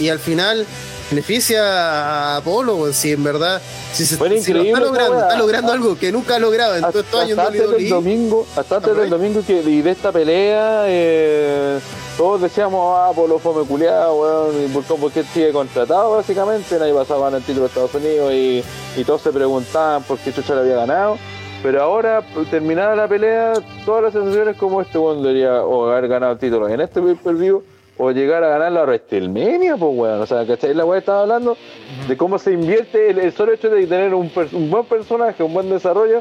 y 0.00 0.08
al 0.08 0.18
final 0.18 0.66
beneficia 1.10 1.62
a 1.62 2.36
Apolo, 2.38 2.92
si 2.92 3.12
en 3.12 3.22
verdad, 3.22 3.60
si, 3.92 4.04
se, 4.04 4.16
si 4.16 4.52
lo 4.52 4.62
está 4.62 4.80
logrando, 4.80 5.20
está 5.20 5.36
logrando 5.36 5.72
algo 5.72 5.98
que 5.98 6.10
nunca 6.10 6.36
ha 6.36 6.38
logrado 6.38 6.76
en 6.76 6.82
todos 6.82 7.04
estos 7.04 7.20
años 7.20 7.38
hasta 7.38 7.48
antes 7.52 7.70
del 7.70 7.88
domingo, 7.88 8.46
hasta 8.56 8.76
antes 8.76 8.96
del 8.96 9.10
domingo 9.10 9.44
que 9.46 9.60
y 9.60 9.82
de 9.82 9.90
esta 9.90 10.10
pelea, 10.10 10.84
eh, 10.86 11.78
todos 12.20 12.42
decíamos, 12.42 12.98
ah, 12.98 13.12
por 13.16 13.30
los 13.30 13.40
fome 13.40 13.62
weón, 13.62 14.54
y 14.62 14.68
por, 14.68 15.10
qué 15.10 15.22
sigue 15.22 15.52
contratado 15.52 16.16
básicamente, 16.16 16.78
nadie 16.78 16.92
pasaba 16.92 17.28
en 17.28 17.36
el 17.36 17.40
título 17.42 17.62
de 17.62 17.66
Estados 17.68 17.94
Unidos 17.94 18.32
y, 18.34 18.62
y 18.94 19.04
todos 19.04 19.22
se 19.22 19.32
preguntaban 19.32 20.02
por 20.02 20.18
qué 20.18 20.30
Chucha 20.30 20.54
le 20.54 20.60
había 20.60 20.74
ganado. 20.74 21.16
Pero 21.62 21.82
ahora, 21.82 22.22
terminada 22.50 22.94
la 22.94 23.08
pelea, 23.08 23.54
todas 23.86 24.02
las 24.02 24.12
sensaciones 24.12 24.58
como 24.58 24.82
este 24.82 24.98
weón 24.98 25.22
debería 25.22 25.64
o 25.64 25.88
haber 25.88 26.08
ganado 26.08 26.34
el 26.34 26.38
título 26.38 26.68
en 26.68 26.82
este 26.82 27.00
pay-per-view 27.00 27.62
o 27.96 28.10
llegar 28.10 28.44
a 28.44 28.48
ganar 28.50 28.72
la 28.72 28.82
WrestleMania, 28.82 29.78
pues 29.78 29.92
weón. 29.96 30.20
O 30.20 30.26
sea, 30.26 30.46
¿cachai? 30.46 30.74
La 30.74 30.84
weá 30.84 30.98
estaba 30.98 31.22
hablando 31.22 31.56
de 32.06 32.16
cómo 32.18 32.38
se 32.38 32.52
invierte 32.52 33.12
el, 33.12 33.32
solo 33.32 33.54
hecho 33.54 33.70
de 33.70 33.86
tener 33.86 34.12
un, 34.12 34.30
un 34.52 34.70
buen 34.70 34.84
personaje, 34.84 35.42
un 35.42 35.54
buen 35.54 35.70
desarrollo 35.70 36.20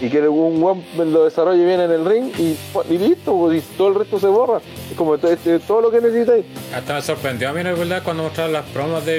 y 0.00 0.08
que 0.10 0.20
un 0.28 0.60
buen 0.60 0.84
lo 1.12 1.24
desarrolle 1.24 1.64
bien 1.64 1.80
en 1.80 1.90
el 1.90 2.04
ring 2.04 2.30
y, 2.38 2.56
y 2.92 2.98
listo, 2.98 3.36
pues, 3.36 3.58
y 3.58 3.76
todo 3.76 3.88
el 3.88 3.94
resto 3.94 4.18
se 4.18 4.26
borra. 4.26 4.58
Es 4.90 4.96
como 4.96 5.14
este, 5.14 5.58
todo 5.60 5.80
lo 5.82 5.90
que 5.90 6.00
necesitáis. 6.00 6.44
Hasta 6.74 6.94
me 6.94 7.02
sorprendió 7.02 7.48
a 7.48 7.52
mí, 7.52 7.62
la 7.62 7.72
verdad, 7.72 8.02
cuando 8.02 8.24
mostraron 8.24 8.52
las 8.52 8.64
promos 8.66 9.04
de, 9.06 9.12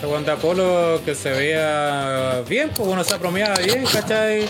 de 0.00 0.06
Juan 0.08 0.24
de 0.24 0.30
Apolo, 0.32 1.00
que 1.04 1.14
se 1.14 1.30
veía 1.30 2.42
bien, 2.48 2.70
pues 2.74 2.88
uno 2.88 3.02
se 3.04 3.16
promeaba 3.18 3.56
bien, 3.56 3.84
¿cachai? 3.92 4.44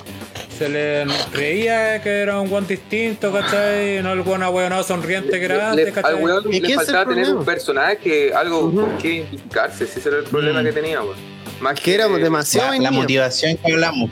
Se 0.57 0.69
le 0.69 1.05
creía 1.33 2.01
que 2.01 2.21
era 2.21 2.39
un 2.41 2.49
guan 2.49 2.65
distinto, 2.67 3.33
¿cachai? 3.33 4.01
No 4.03 4.13
el 4.13 4.23
guan 4.23 4.43
ahueonado 4.45 4.85
sonriente 4.85 5.39
que 5.41 5.45
era 5.47 5.71
antes, 5.71 5.87
Le- 5.87 5.93
¿cachai? 5.93 6.15
al 6.17 6.23
weón 6.23 6.45
¿Y 6.55 6.61
le 6.61 6.75
faltaba 6.77 7.07
tener 7.07 7.35
un 7.35 7.45
personaje, 7.45 8.33
algo 8.33 8.73
con 8.73 8.99
que 8.99 9.09
identificarse, 9.15 9.87
si 9.87 9.99
ese 9.99 10.11
era 10.11 10.19
el 10.19 10.25
problema 10.25 10.63
Mm. 10.63 10.65
que 10.67 10.73
tenía, 10.73 11.03
weón. 11.03 11.34
Más 11.61 11.81
Que 11.81 11.95
éramos 11.95 12.21
demasiado 12.21 12.73
La, 12.73 12.79
la 12.79 12.91
motivación 12.91 13.57
que 13.57 13.73
hablamos. 13.73 14.11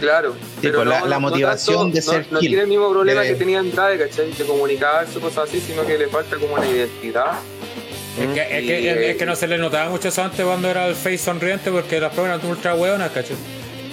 Claro. 0.00 0.34
pues, 0.60 0.72
la- 0.74 1.04
la 1.04 1.18
motivación 1.18 1.92
de 1.92 2.00
ser 2.00 2.26
no, 2.30 2.34
no 2.34 2.38
tiene 2.40 2.62
el 2.62 2.68
mismo 2.68 2.90
problema 2.90 3.20
De- 3.22 3.28
que 3.28 3.34
tenía 3.34 3.58
Andrade, 3.60 3.98
¿cachai? 3.98 4.30
De 4.32 4.44
comunicarse, 4.44 5.18
cosas 5.20 5.48
así, 5.48 5.60
sino 5.60 5.84
que 5.84 5.98
le 5.98 6.08
falta 6.08 6.36
como 6.36 6.54
una 6.54 6.66
identidad. 6.66 7.32
Es 8.18 8.26
que, 8.28 8.58
es, 8.58 8.64
Y, 8.64 8.66
que, 8.66 8.90
eh, 8.90 9.10
es 9.10 9.16
que 9.16 9.26
no 9.26 9.36
se 9.36 9.46
le 9.46 9.56
notaba 9.58 9.90
mucho 9.90 10.08
eso 10.08 10.22
antes 10.22 10.44
cuando 10.44 10.68
era 10.68 10.86
el 10.88 10.94
face 10.94 11.18
sonriente 11.18 11.70
porque 11.70 12.00
las 12.00 12.12
pruebas 12.12 12.38
eran 12.38 12.50
ultra 12.50 12.74
hueonas, 12.74 13.10
¿cachai? 13.12 13.36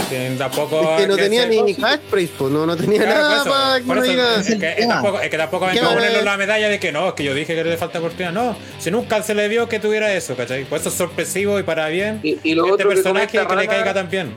Que 0.10 0.36
tampoco. 0.38 0.80
Es 0.96 1.02
que 1.02 1.08
no 1.08 1.16
que 1.16 1.24
tenía 1.24 1.44
se- 1.44 1.62
ni 1.64 1.76
catchphrase, 1.76 2.30
pues, 2.38 2.52
no, 2.52 2.66
no 2.66 2.78
tenía 2.78 3.02
Claro, 3.04 3.20
nada 3.22 3.42
eso, 3.42 3.50
para 3.50 3.80
que 3.80 3.92
eso, 3.92 4.12
diga. 4.12 4.36
es, 4.40 4.48
que, 4.48 4.54
es 4.70 4.76
que 4.76 4.86
tampoco, 4.88 5.20
es 5.20 5.30
que 5.30 5.38
tampoco 5.38 5.66
¿Qué 5.68 5.72
vengo 5.74 5.86
a 5.86 5.90
van 5.90 5.98
a 5.98 6.00
ponerle 6.02 6.24
la 6.24 6.38
medalla 6.38 6.70
de 6.70 6.80
que 6.80 6.92
no, 6.92 7.08
es 7.10 7.14
que 7.16 7.24
yo 7.24 7.34
dije 7.34 7.56
que 7.56 7.64
le 7.64 7.78
falta 7.78 8.00
oportunidad. 8.00 8.32
No, 8.32 8.56
si 8.80 8.90
nunca 8.92 9.22
se 9.24 9.34
le 9.36 9.48
vio 9.48 9.68
que 9.68 9.80
tuviera 9.80 10.14
eso, 10.14 10.36
¿cachai? 10.36 10.64
Por 10.66 10.80
eso 10.80 10.90
es 10.90 10.96
sorpresivo 10.96 11.60
y 11.60 11.64
para 11.64 11.88
bien 11.90 12.20
Y, 12.24 12.40
y 12.44 12.56
lo 12.56 12.64
este 12.64 12.74
otro 12.74 12.90
que 12.90 12.96
personaje 12.96 13.28
que, 13.28 13.38
comenta 13.44 13.62
le 13.62 13.68
caiga 13.68 13.94
tan 13.94 14.10
bien. 14.10 14.34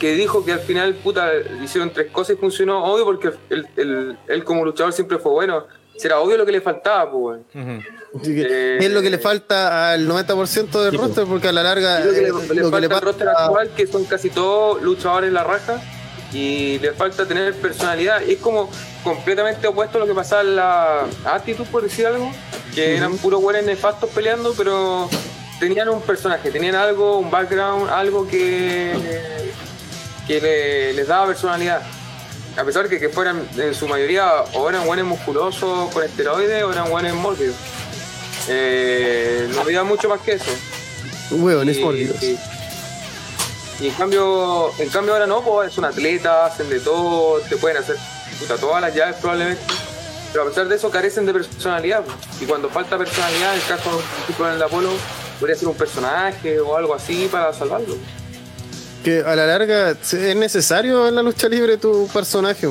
que 0.00 0.14
dijo 0.14 0.44
que 0.44 0.52
al 0.52 0.60
final, 0.60 0.94
puta, 0.94 1.30
hicieron 1.62 1.90
tres 1.92 2.08
cosas 2.10 2.36
y 2.36 2.40
funcionó, 2.40 2.84
obvio, 2.84 3.04
porque 3.04 3.30
él, 3.50 3.66
él- 3.76 4.16
él 4.28 4.44
como 4.44 4.64
luchador 4.64 4.92
siempre 4.92 5.18
fue 5.18 5.32
bueno. 5.32 5.66
Será 5.96 6.18
obvio 6.20 6.36
lo 6.38 6.46
que 6.46 6.52
le 6.52 6.60
faltaba, 6.60 7.10
pues, 7.10 7.40
weón. 7.54 7.72
Ujú. 7.78 7.82
Que 8.22 8.42
Eh, 8.42 8.78
es 8.80 8.90
lo 8.90 9.00
que 9.00 9.10
le 9.10 9.18
falta 9.18 9.92
al 9.92 10.06
90% 10.08 10.82
del 10.82 10.98
roster, 10.98 11.24
porque 11.24 11.48
a 11.48 11.52
la 11.52 11.62
larga 11.62 12.00
lo 12.00 12.12
que 12.12 12.20
le, 12.20 12.26
que 12.26 12.32
falta 12.32 12.80
le 12.80 12.86
al 12.94 13.00
roster 13.00 13.28
actual, 13.28 13.70
que 13.76 13.86
son 13.86 14.04
casi 14.04 14.28
todos 14.30 14.82
luchadores 14.82 15.28
en 15.28 15.34
la 15.34 15.44
raja, 15.44 15.80
y 16.32 16.78
le 16.78 16.92
falta 16.92 17.26
tener 17.26 17.54
personalidad. 17.54 18.22
Es 18.22 18.38
como 18.38 18.70
completamente 19.04 19.66
opuesto 19.66 19.98
a 19.98 20.00
lo 20.00 20.06
que 20.06 20.14
pasaba 20.14 20.42
en 20.42 20.56
la 20.56 21.06
actitud, 21.24 21.64
por 21.66 21.82
decir 21.82 22.06
algo, 22.06 22.30
que 22.74 22.96
eran 22.96 23.16
puros 23.18 23.40
güeyes 23.40 23.64
nefastos 23.64 24.10
peleando, 24.10 24.52
pero 24.56 25.08
tenían 25.60 25.88
un 25.88 26.00
personaje, 26.02 26.50
tenían 26.50 26.74
algo, 26.74 27.18
un 27.18 27.30
background, 27.30 27.88
algo 27.90 28.26
que, 28.26 28.92
que 30.26 30.40
le- 30.40 30.92
les 30.94 31.06
daba 31.08 31.26
personalidad. 31.28 31.82
A 32.56 32.64
pesar 32.64 32.88
que, 32.88 32.98
que 33.00 33.08
fueran 33.08 33.46
en 33.56 33.74
su 33.74 33.88
mayoría 33.88 34.30
o 34.54 34.68
eran 34.68 34.84
buenos 34.84 35.06
musculosos 35.06 35.90
con 35.92 36.02
esteroides 36.04 36.62
o 36.64 36.72
eran 36.72 36.90
buenos 36.90 37.14
mórbidos. 37.14 37.56
Eh, 38.48 39.48
no 39.54 39.60
había 39.60 39.84
mucho 39.84 40.08
más 40.08 40.20
que 40.20 40.32
eso. 40.32 40.50
hueones 41.30 41.78
Y- 41.78 41.80
mórbidos. 41.84 42.22
Y, 42.22 42.38
y 43.80 43.88
en 43.88 43.94
cambio, 43.94 44.70
en 44.78 44.88
cambio 44.90 45.12
ahora 45.14 45.26
no, 45.26 45.42
pues 45.42 45.72
son 45.72 45.84
atletas, 45.84 46.52
hacen 46.52 46.68
de 46.68 46.80
todo, 46.80 47.40
te 47.48 47.56
pueden 47.56 47.78
hacer 47.78 47.96
puta, 48.38 48.56
todas 48.56 48.80
las 48.80 48.94
llaves 48.94 49.16
probablemente. 49.20 49.62
Pero 50.32 50.44
a 50.44 50.48
pesar 50.48 50.66
de 50.68 50.76
eso 50.76 50.90
carecen 50.90 51.26
de 51.26 51.32
personalidad. 51.34 52.02
pues. 52.04 52.16
Y 52.40 52.46
cuando 52.46 52.68
falta 52.70 52.96
personalidad, 52.96 53.54
en 53.54 53.60
el 53.60 53.66
caso, 53.66 53.90
por 53.90 54.00
ejemplo, 54.22 54.48
en 54.48 54.54
el 54.54 54.62
Apolo, 54.62 54.90
podría 55.38 55.56
ser 55.56 55.68
un 55.68 55.74
personaje 55.74 56.58
o 56.60 56.76
algo 56.76 56.94
así 56.94 57.28
para 57.30 57.52
salvarlo. 57.52 57.96
Que 59.04 59.20
a 59.26 59.34
la 59.34 59.46
larga 59.46 59.90
es 59.90 60.36
necesario 60.36 61.08
en 61.08 61.16
la 61.16 61.22
lucha 61.22 61.48
libre 61.48 61.76
tu 61.76 62.08
personaje. 62.12 62.66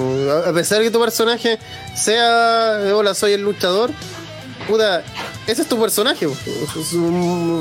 A 0.46 0.52
pesar 0.54 0.80
de 0.80 0.86
que 0.86 0.92
tu 0.92 1.00
personaje 1.02 1.60
sea, 1.96 2.80
hola, 2.96 3.14
soy 3.14 3.34
el 3.34 3.42
luchador, 3.42 3.92
puta, 4.68 5.04
ese 5.48 5.62
es 5.64 5.68
tu 5.68 5.80
personaje. 5.80 6.28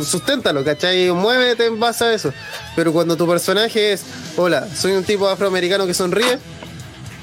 Susténtalo, 0.05 0.65
¿cachai? 0.65 1.11
Muévete 1.11 1.67
en 1.67 1.79
base 1.79 2.05
a 2.05 2.12
eso. 2.12 2.33
Pero 2.77 2.93
cuando 2.93 3.17
tu 3.17 3.27
personaje 3.27 3.93
es, 3.93 4.03
hola, 4.37 4.69
soy 4.75 4.93
un 4.93 5.05
tipo 5.05 5.29
afroamericano 5.29 5.87
que 5.87 5.95
sonríe, 5.95 6.39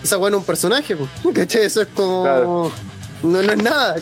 esa 0.04 0.18
weá 0.18 0.30
no 0.30 0.38
es 0.38 0.42
un 0.42 0.46
personaje. 0.46 0.96
¿cachai? 1.34 1.64
Eso 1.64 1.82
es 1.82 1.88
como. 1.94 2.24
Claro. 2.24 2.72
No, 3.24 3.42
no 3.42 3.52
es 3.52 3.64
nada. 3.64 3.96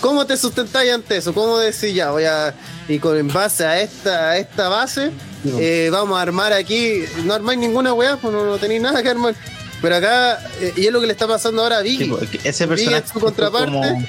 ¿Cómo, 0.00 0.26
te 0.26 0.36
sustentáis 0.36 0.92
ante 0.92 1.18
eso? 1.18 1.32
¿Cómo 1.32 1.58
decir 1.58 1.94
ya 1.94 2.10
voy 2.10 2.24
a. 2.24 2.54
Y 2.88 2.98
con 2.98 3.16
en 3.16 3.28
base 3.28 3.64
a 3.64 3.80
esta, 3.80 4.30
a 4.30 4.38
esta 4.38 4.68
base, 4.68 5.12
eh, 5.44 5.88
vamos 5.92 6.18
a 6.18 6.22
armar 6.22 6.52
aquí. 6.52 7.04
No 7.24 7.34
armáis 7.34 7.58
ninguna 7.58 7.92
weá, 7.92 8.16
pues 8.16 8.34
no, 8.34 8.44
no 8.44 8.58
tenéis 8.58 8.82
nada 8.82 9.02
que 9.02 9.08
armar. 9.08 9.34
Pero 9.82 9.96
acá, 9.96 10.40
eh, 10.60 10.72
y 10.76 10.86
es 10.86 10.92
lo 10.92 11.00
que 11.00 11.06
le 11.06 11.12
está 11.12 11.28
pasando 11.28 11.62
ahora 11.62 11.78
a 11.78 11.82
Vicky. 11.82 12.06
Sí, 12.06 12.40
ese 12.44 12.66
Vicky 12.66 12.84
personaje 12.84 13.04
es 13.04 13.12
su 13.12 13.20
contraparte. 13.20 13.72
como- 13.72 14.06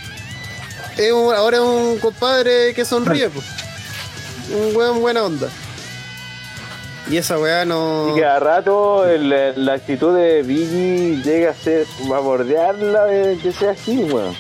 Es 0.98 1.12
un- 1.12 1.34
ahora 1.34 1.58
es 1.58 1.64
un 1.64 1.98
compadre 2.00 2.74
que 2.74 2.84
sonríe, 2.86 3.30
pues. 3.30 3.46
Un 4.52 4.76
weón 4.76 5.00
buena 5.02 5.24
onda. 5.24 5.48
Y 7.10 7.18
esa 7.18 7.38
weá 7.40 7.64
no. 7.66 8.12
Y 8.12 8.16
que 8.20 8.26
a 8.26 8.40
rato 8.40 9.08
el- 9.08 9.66
la 9.66 9.74
actitud 9.74 10.16
de 10.18 10.44
Biggie 10.44 11.22
llega 11.24 11.52
a 11.52 11.54
ser 11.54 11.86
a 12.14 12.20
bordearla 12.20 13.06
de 13.06 13.38
que 13.38 13.52
sea 13.54 13.72
así, 13.72 14.04
weón. 14.04 14.36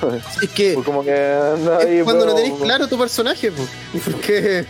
Es 0.42 0.50
que. 0.50 0.74
Pues 0.74 0.84
como 0.86 1.02
que 1.04 1.12
anda 1.12 1.78
ahí, 1.78 1.98
Es 1.98 2.04
cuando 2.04 2.26
no 2.26 2.34
tenéis 2.34 2.54
claro 2.62 2.86
tu 2.86 2.98
personaje, 2.98 3.50
po. 3.50 3.62
porque 4.04 4.64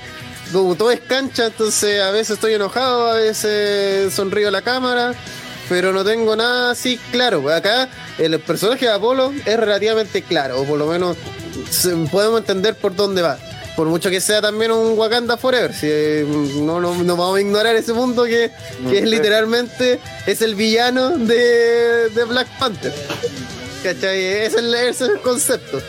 como 0.53 0.77
todo 0.77 0.91
es 0.93 1.01
cancha, 1.01 1.47
entonces 1.47 2.01
a 2.01 2.11
veces 2.13 2.31
estoy 2.35 2.55
enojado, 2.55 3.11
a 3.11 3.15
veces 3.15 4.15
sonrío 4.15 4.49
a 4.49 4.53
la 4.53 4.63
cámara, 4.63 5.13
pero 5.69 5.93
no 5.93 6.05
tengo 6.05 6.37
nada 6.37 6.73
así 6.73 6.99
claro. 7.11 7.43
Pues 7.43 7.57
Acá 7.57 7.89
el 8.19 8.39
personaje 8.41 8.87
de 8.87 8.93
Apolo 8.93 9.33
es 9.45 9.57
relativamente 9.59 10.23
claro, 10.23 10.61
o 10.61 10.65
por 10.65 10.79
lo 10.79 10.87
menos 10.87 11.17
podemos 12.11 12.41
entender 12.41 12.75
por 12.75 12.95
dónde 12.95 13.23
va. 13.23 13.39
Por 13.77 13.89
mucho 13.89 14.09
que 14.09 14.23
sea 14.23 14.41
también 14.41 14.71
un 14.71 14.99
Wakanda 14.99 15.37
Forever, 15.37 15.75
si, 15.75 15.87
no, 16.63 16.81
no, 16.81 16.95
no 16.95 17.17
vamos 17.17 17.37
a 17.37 17.41
ignorar 17.43 17.77
ese 17.77 17.93
mundo 17.93 18.25
que, 18.25 18.51
que 18.89 18.99
es 19.01 19.05
literalmente 19.05 20.01
es 20.27 20.41
el 20.41 20.55
villano 20.55 21.11
de, 21.11 22.09
de 22.09 22.25
Black 22.25 22.49
Panther. 22.59 22.93
¿Cachai? 23.83 24.25
Ese 24.25 24.47
es 24.47 24.55
el, 24.55 24.75
ese 24.75 25.05
es 25.05 25.11
el 25.11 25.21
concepto. 25.21 25.83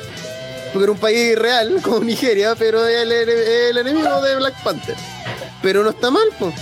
Porque 0.73 0.83
era 0.83 0.91
un 0.91 0.97
país 0.97 1.39
real, 1.39 1.79
como 1.81 2.01
Nigeria, 2.01 2.55
pero 2.55 2.85
es 2.85 3.03
el, 3.03 3.11
el 3.11 3.77
enemigo 3.77 4.21
de 4.21 4.35
Black 4.35 4.61
Panther. 4.63 4.95
Pero 5.61 5.81
no 5.81 5.91
está 5.91 6.11
mal, 6.11 6.27
pues. 6.37 6.53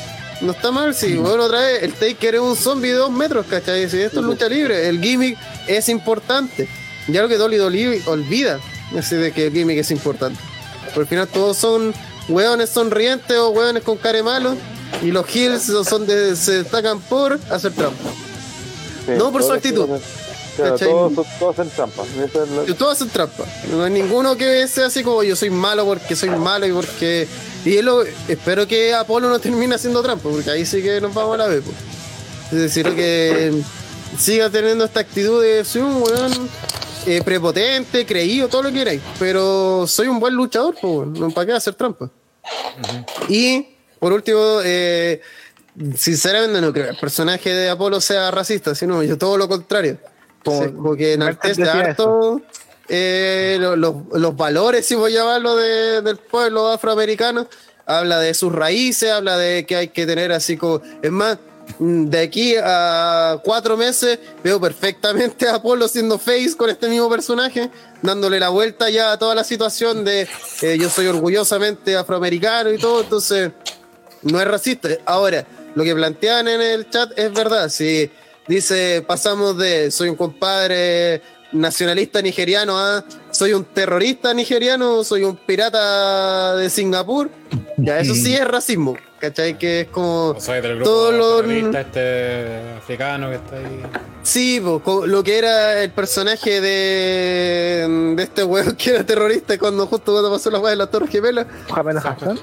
No 0.42 0.52
está 0.52 0.72
mal, 0.72 0.94
sí. 0.94 1.16
Bueno, 1.16 1.44
otra 1.46 1.60
vez, 1.62 1.84
el 1.84 1.94
Taker 1.94 2.36
es 2.36 2.42
un 2.42 2.56
zombie 2.56 2.92
de 2.92 2.98
dos 2.98 3.12
metros, 3.12 3.46
¿cachai? 3.50 3.90
Si 3.90 4.00
esto 4.02 4.20
es 4.20 4.26
lucha 4.26 4.48
libre, 4.50 4.88
el 4.90 5.02
gimmick 5.02 5.38
es 5.68 5.88
importante. 5.90 6.68
Ya 7.08 7.22
lo 7.22 7.28
que 7.28 7.38
Dolly 7.38 7.58
Dolly 7.58 8.02
olvida, 8.08 8.60
así 8.98 9.16
de 9.16 9.32
que 9.32 9.48
el 9.48 9.54
gimmick 9.54 9.78
es 9.80 9.92
importante. 9.92 10.40
Por 10.94 11.04
al 11.04 11.08
final 11.08 11.28
todos 11.28 11.58
son 11.58 11.94
hueones 12.28 12.70
sonrientes 12.70 13.38
o 13.38 13.50
hueones 13.50 13.84
con 13.84 13.98
care 13.98 14.24
malo. 14.24 14.56
Y 15.02 15.12
los 15.12 15.26
heels 15.36 15.64
son 15.88 16.06
de, 16.08 16.36
se 16.36 16.64
destacan 16.64 17.00
por 17.02 17.40
hacer 17.50 17.72
trampa. 17.74 18.10
Sí, 19.06 19.12
no 19.18 19.32
por 19.32 19.44
su 19.44 19.52
actitud. 19.52 19.88
Claro, 20.56 20.78
todos, 20.78 21.28
todos 21.38 21.60
hacen 21.60 21.70
trampa. 21.76 22.04
Esa 22.04 22.44
es 22.44 22.50
la- 22.70 22.76
Todos 22.76 22.94
hacen 22.94 23.10
trampa. 23.10 23.44
No 23.72 23.84
hay 23.84 23.92
ninguno 23.92 24.38
que 24.38 24.68
sea 24.68 24.86
así 24.88 25.04
como 25.04 25.22
yo 25.24 25.36
soy 25.36 25.50
malo 25.50 25.86
porque 25.86 26.16
soy 26.16 26.30
malo 26.30 26.66
y 26.66 26.72
porque. 26.72 27.28
Y 27.66 27.82
lo- 27.82 28.04
espero 28.28 28.68
que 28.68 28.94
Apolo 28.94 29.28
no 29.28 29.40
termine 29.40 29.76
haciendo 29.76 30.02
trampa, 30.04 30.30
porque 30.30 30.52
ahí 30.52 30.66
sí 30.66 30.82
que 30.82 31.02
nos 31.02 31.14
vamos 31.14 31.34
a 31.36 31.38
la 31.38 31.48
vez. 31.48 31.64
pues. 31.64 31.76
Es 32.54 32.60
decir, 32.60 32.96
que 32.96 33.52
siga 34.20 34.50
teniendo 34.50 34.86
esta 34.86 35.00
actitud 35.02 35.42
de 35.42 35.66
soy 35.66 35.82
un 35.82 36.02
weón 36.02 36.50
eh, 37.08 37.22
prepotente, 37.24 38.06
creído, 38.06 38.48
todo 38.48 38.64
lo 38.64 38.70
que 38.70 38.76
queráis. 38.80 39.02
Pero 39.20 39.86
soy 39.88 40.08
un 40.08 40.20
buen 40.20 40.34
luchador, 40.36 40.76
pues, 40.80 40.94
weón. 40.94 41.14
no 41.14 41.30
para 41.32 41.48
qué 41.48 41.54
hacer 41.54 41.74
trampa. 41.74 42.10
Y 43.30 43.68
por 44.00 44.14
último, 44.14 44.60
eh, 44.64 45.22
sinceramente 45.98 46.62
no 46.62 46.72
creo 46.72 46.86
que 46.86 46.92
el 46.92 46.98
personaje 46.98 47.50
de 47.50 47.70
Apolo 47.70 48.00
sea 48.00 48.30
racista, 48.32 48.76
sino 48.76 49.02
yo 49.04 49.18
todo 49.18 49.38
lo 49.38 49.48
contrario. 49.48 49.98
Como- 50.44 50.64
Sí, 50.64 50.70
porque 50.84 51.14
enaltece 51.14 51.64
harto 51.64 52.42
eh, 52.88 53.58
lo- 53.60 53.76
los, 53.76 54.36
valores, 54.36 54.86
si 54.86 54.96
voy 54.96 55.12
a 55.16 55.20
llamarlo, 55.20 55.56
de- 55.56 56.02
del 56.02 56.18
pueblo 56.18 56.68
afroamericano. 56.68 57.48
Habla 57.88 58.20
de 58.20 58.34
sus 58.34 58.52
raíces, 58.52 59.12
habla 59.12 59.38
de 59.38 59.66
que 59.66 59.76
hay 59.76 59.88
que 59.90 60.06
tener 60.06 60.32
así 60.32 60.58
como. 60.58 60.82
Es 61.04 61.12
más, 61.12 61.38
mm, 61.78 62.06
de 62.06 62.20
aquí 62.20 62.56
a 62.62 63.40
cuatro 63.44 63.78
meses 63.78 64.18
veo 64.44 64.60
perfectamente 64.60 65.48
a 65.48 65.56
Apolo 65.56 65.88
siendo 65.88 66.18
face 66.18 66.56
con 66.58 66.70
este 66.72 66.88
mismo 66.90 67.10
personaje, 67.10 67.70
dándole 68.02 68.40
la 68.40 68.50
vuelta 68.50 68.90
ya 68.90 69.12
a 69.12 69.20
toda 69.20 69.36
la 69.36 69.44
situación 69.44 70.04
de 70.04 70.28
eh, 70.62 70.78
yo 70.80 70.90
soy 70.90 71.06
orgullosamente 71.08 71.96
afroamericano 71.96 72.72
y 72.72 72.80
todo. 72.80 73.02
Entonces, 73.02 73.52
no 74.24 74.42
es 74.42 74.48
racista. 74.48 74.90
Ahora, 75.06 75.46
lo 75.76 75.84
que 75.84 75.94
plantean 75.94 76.48
en 76.48 76.62
el 76.62 76.90
chat 76.90 77.12
es 77.18 77.32
verdad. 77.34 77.70
Si 77.70 78.10
dice, 78.48 79.04
pasamos 79.06 79.58
de 79.60 79.92
soy 79.92 80.10
un 80.10 80.16
compadre 80.16 81.22
nacionalista 81.56 82.22
nigeriano 82.22 82.78
a 82.78 83.04
soy 83.32 83.54
un 83.54 83.64
terrorista 83.66 84.34
nigeriano, 84.34 85.04
soy 85.04 85.24
un 85.24 85.36
pirata 85.36 86.56
de 86.56 86.70
Singapur, 86.70 87.30
ya 87.78 88.00
eso 88.00 88.14
sí 88.14 88.34
es 88.36 88.48
racismo. 88.48 88.96
¿Cachai? 89.18 89.58
Que 89.58 89.82
es 89.82 89.88
como 89.88 90.32
O 90.32 90.40
del 90.42 90.76
grupo 90.76 90.84
todo 90.84 91.12
lo, 91.14 91.38
terrorista 91.42 91.82
este 91.82 92.60
africano 92.78 93.30
que 93.30 93.36
está 93.38 93.56
ahí. 93.56 93.82
Sí, 94.22 94.60
po, 94.62 95.08
lo 95.08 95.24
que 95.24 95.38
era 95.38 95.82
el 95.82 95.90
personaje 95.92 96.60
de, 96.62 98.14
de 98.16 98.24
este 98.24 98.44
weón 98.44 98.76
que 98.76 98.92
era 98.92 99.04
terrorista 99.06 99.58
cuando 99.58 99.88
justo 99.88 100.12
cuando 100.12 100.30
pasó 100.32 100.52
la 100.52 100.60
weá 100.60 100.72
de 100.72 100.76
la 100.76 100.88
Torre 100.88 101.08
Gemela. 101.08 101.48
Mohamed 101.70 101.98
Hassan. 101.98 102.40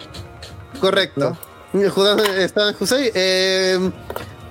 Correcto. 0.80 1.36
Judá- 1.72 2.16
Estaba 2.38 2.70
en 2.70 2.76
Hussein. 2.80 3.10
eh, 3.14 3.90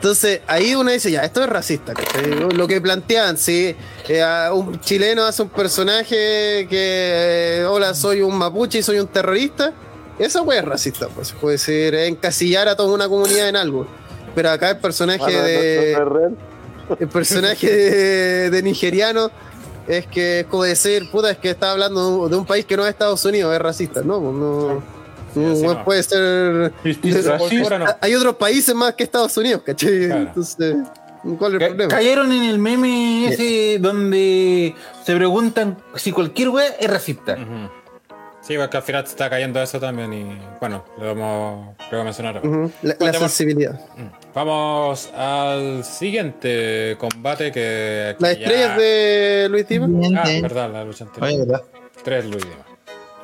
entonces, 0.02 0.42
ahí 0.48 0.74
uno 0.74 0.90
dice, 0.90 1.12
ya, 1.12 1.22
esto 1.22 1.44
es 1.44 1.48
racista. 1.48 1.94
¿cachai? 1.94 2.52
Lo 2.56 2.68
que 2.68 2.82
plantean, 2.82 3.38
si 3.38 3.76
eh, 4.10 4.50
un 4.52 4.80
chileno 4.80 5.26
hace 5.26 5.44
un 5.44 5.50
personaje 5.50 6.66
que, 6.68 7.60
eh, 7.60 7.66
hola, 7.70 7.94
soy 7.94 8.24
un 8.24 8.36
mapuche 8.36 8.80
y 8.80 8.82
soy 8.82 9.00
un 9.00 9.06
terrorista, 9.06 9.74
esa 10.18 10.42
wea 10.42 10.62
es 10.62 10.66
racista. 10.66 11.08
Pues 11.10 11.34
puede 11.34 11.60
ser 11.60 11.94
encasillar 11.94 12.68
a 12.68 12.76
toda 12.76 12.96
una 12.96 13.08
comunidad 13.08 13.48
en 13.48 13.56
algo. 13.56 13.86
Pero 14.34 14.50
acá 14.50 14.72
el 14.72 14.78
personaje 14.80 15.20
no, 15.32 15.38
no, 15.38 15.44
de 15.44 15.96
no 16.90 16.96
el 17.00 17.08
personaje 17.08 17.72
de, 17.72 18.50
de 18.50 18.64
nigeriano 18.64 19.30
es 19.88 20.08
que 20.08 20.40
es 20.40 20.46
como 20.48 20.64
decir, 20.64 21.12
puta, 21.12 21.30
es 21.30 21.38
que 21.38 21.52
está 21.52 21.74
hablando 21.74 22.28
de 22.28 22.36
un 22.38 22.46
país 22.48 22.66
que 22.66 22.76
no 22.76 22.86
es 22.86 22.90
Estados 22.90 23.24
Unidos, 23.24 23.54
es 23.54 23.62
racista, 23.62 24.02
¿no? 24.02 24.20
pues 24.20 24.34
No, 24.34 24.84
no, 25.36 25.52
así 25.52 25.62
no 25.64 25.74
no. 25.74 25.86
puede 25.86 26.04
ser. 26.04 26.72
No. 27.80 27.86
Hay 28.02 28.16
otros 28.16 28.36
países 28.36 28.74
más 28.76 28.94
que 28.96 29.04
Estados 29.04 29.36
Unidos, 29.38 29.62
¿cachai? 29.66 30.06
Claro. 30.08 30.22
Entonces, 30.22 30.76
¿cuál 31.38 31.56
es 31.56 31.62
el 31.62 31.68
problema? 31.68 31.88
Cayeron 31.90 32.32
en 32.32 32.44
el 32.44 32.58
meme 32.60 33.28
ese 33.28 33.78
donde 33.80 34.76
se 35.06 35.16
preguntan 35.16 35.78
si 35.96 36.12
cualquier 36.12 36.50
wea 36.50 36.68
es 36.80 36.90
racista. 36.90 37.38
Sí, 38.42 38.58
porque 38.58 38.76
al 38.76 38.84
final 38.84 39.04
está 39.04 39.30
cayendo 39.30 39.62
eso 39.62 39.80
también 39.80 40.12
y 40.14 40.38
bueno, 40.60 40.84
lo 41.00 41.06
vamos 41.14 41.76
lo 41.80 41.92
voy 41.92 42.00
a 42.02 42.04
mencionar. 42.04 42.38
ahora. 42.44 42.70
La, 42.82 43.14
sensibilidad. 43.14 43.80
Vamos 44.34 45.12
al 45.16 45.84
siguiente 45.84 46.96
combate 46.98 47.52
que... 47.52 48.16
que 48.18 48.18
Las 48.20 48.40
ya- 48.40 48.44
estrellas 48.46 48.78
de 48.78 49.48
Luis 49.48 49.68
Dima. 49.68 49.88
Ah, 50.20 50.28
verdad, 50.42 50.72
la 50.74 50.84
lucha 50.84 51.04
anterior. 51.04 51.30
Oye, 51.30 51.38
¿verdad? 51.46 51.62
Tres 52.04 52.26
Luis 52.26 52.44
Dima. 52.44 52.66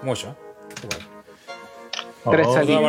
Mucho. 0.04 0.36
Igual. 0.84 1.07
Tres 2.32 2.48
final. 2.66 2.84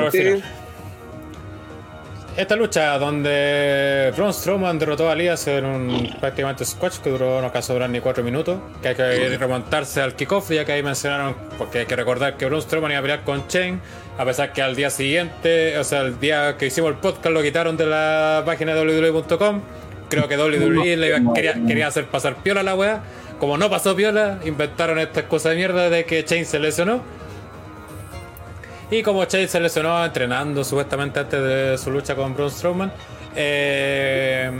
Esta 2.36 2.55
lucha 2.55 2.97
donde 3.00 4.12
Braun 4.17 4.33
Strowman 4.33 4.78
derrotó 4.78 5.10
a 5.10 5.15
Elias 5.15 5.44
en 5.49 5.65
un 5.65 6.15
prácticamente 6.20 6.65
squash 6.65 6.99
que 6.99 7.10
duró 7.10 7.42
no 7.42 7.50
casi 7.50 7.73
durar 7.73 7.91
ni 7.91 7.99
cuatro 7.99 8.23
minutos. 8.23 8.60
Que 8.81 8.89
hay 8.89 8.94
que 8.94 9.36
remontarse 9.39 10.00
al 10.00 10.15
kickoff, 10.15 10.49
ya 10.52 10.65
que 10.65 10.70
ahí 10.70 10.83
mencionaron, 10.84 11.34
porque 11.58 11.81
hay 11.81 11.86
que 11.86 11.97
recordar 11.97 12.36
que 12.36 12.47
Braun 12.47 12.62
Strowman 12.62 12.92
iba 12.92 13.00
a 13.00 13.02
pelear 13.02 13.25
con 13.25 13.49
Chain, 13.49 13.81
a 14.17 14.25
pesar 14.25 14.52
que 14.52 14.62
al 14.62 14.76
día 14.76 14.89
siguiente, 14.91 15.76
o 15.78 15.83
sea, 15.83 16.02
el 16.02 16.20
día 16.20 16.57
que 16.57 16.67
hicimos 16.67 16.91
el 16.91 16.97
podcast 16.99 17.26
lo 17.34 17.42
quitaron 17.42 17.76
de 17.76 17.86
la 17.86 18.44
página 18.47 18.73
de 18.73 18.83
WWE.com. 19.10 19.60
Creo 20.08 20.28
que 20.28 20.36
WWE 20.39 20.97
le 20.97 21.08
iba- 21.08 21.34
quería, 21.34 21.55
quería 21.67 21.89
hacer 21.89 22.07
pasar 22.07 22.36
piola 22.36 22.60
a 22.60 22.65
la 22.65 22.76
wea. 22.76 23.00
Como 23.41 23.58
no 23.58 23.68
pasó 23.68 23.97
piola, 23.97 24.39
inventaron 24.44 25.00
esta 25.00 25.20
excusa 25.20 25.49
de 25.50 25.57
mierda 25.57 25.91
de 25.91 26.05
que 26.05 26.25
Chain 26.25 26.47
se 26.47 26.60
lesionó. 26.60 27.02
Y 28.91 29.02
como 29.02 29.25
Chase 29.26 29.49
se 29.49 29.60
lesionó 29.60 30.02
entrenando 30.05 30.65
supuestamente 30.65 31.20
antes 31.20 31.42
de 31.42 31.78
su 31.78 31.91
lucha 31.91 32.15
con 32.15 32.34
Braun 32.34 32.50
Strowman, 32.50 32.91
eh, 33.36 34.50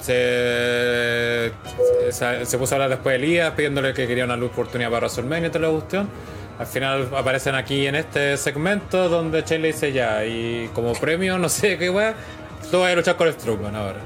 se, 0.00 1.52
puso 2.58 2.74
a 2.74 2.76
hablar 2.76 2.90
después 2.90 3.18
de 3.18 3.26
Elías 3.26 3.52
pidiéndole 3.52 3.92
que 3.92 4.06
quería 4.06 4.24
una 4.24 4.36
luz 4.36 4.52
oportunidad 4.52 4.90
para 4.90 5.06
WrestleMania 5.06 5.48
y 5.48 5.50
toda 5.50 5.66
la 5.66 5.72
cuestión. 5.72 6.08
Al 6.58 6.66
final 6.66 7.08
aparecen 7.16 7.54
aquí 7.54 7.86
en 7.86 7.96
este 7.96 8.36
segmento 8.36 9.08
donde 9.08 9.42
Chase 9.42 9.58
le 9.58 9.68
dice 9.68 9.92
ya, 9.92 10.24
y 10.24 10.70
como 10.74 10.92
premio, 10.92 11.38
no 11.38 11.48
sé 11.48 11.76
qué 11.76 11.90
wea, 11.90 12.14
tú 12.70 12.80
vas 12.80 12.92
a 12.92 12.96
luchar 12.96 13.16
con 13.16 13.32
Strowman 13.32 13.74
ahora. 13.74 13.98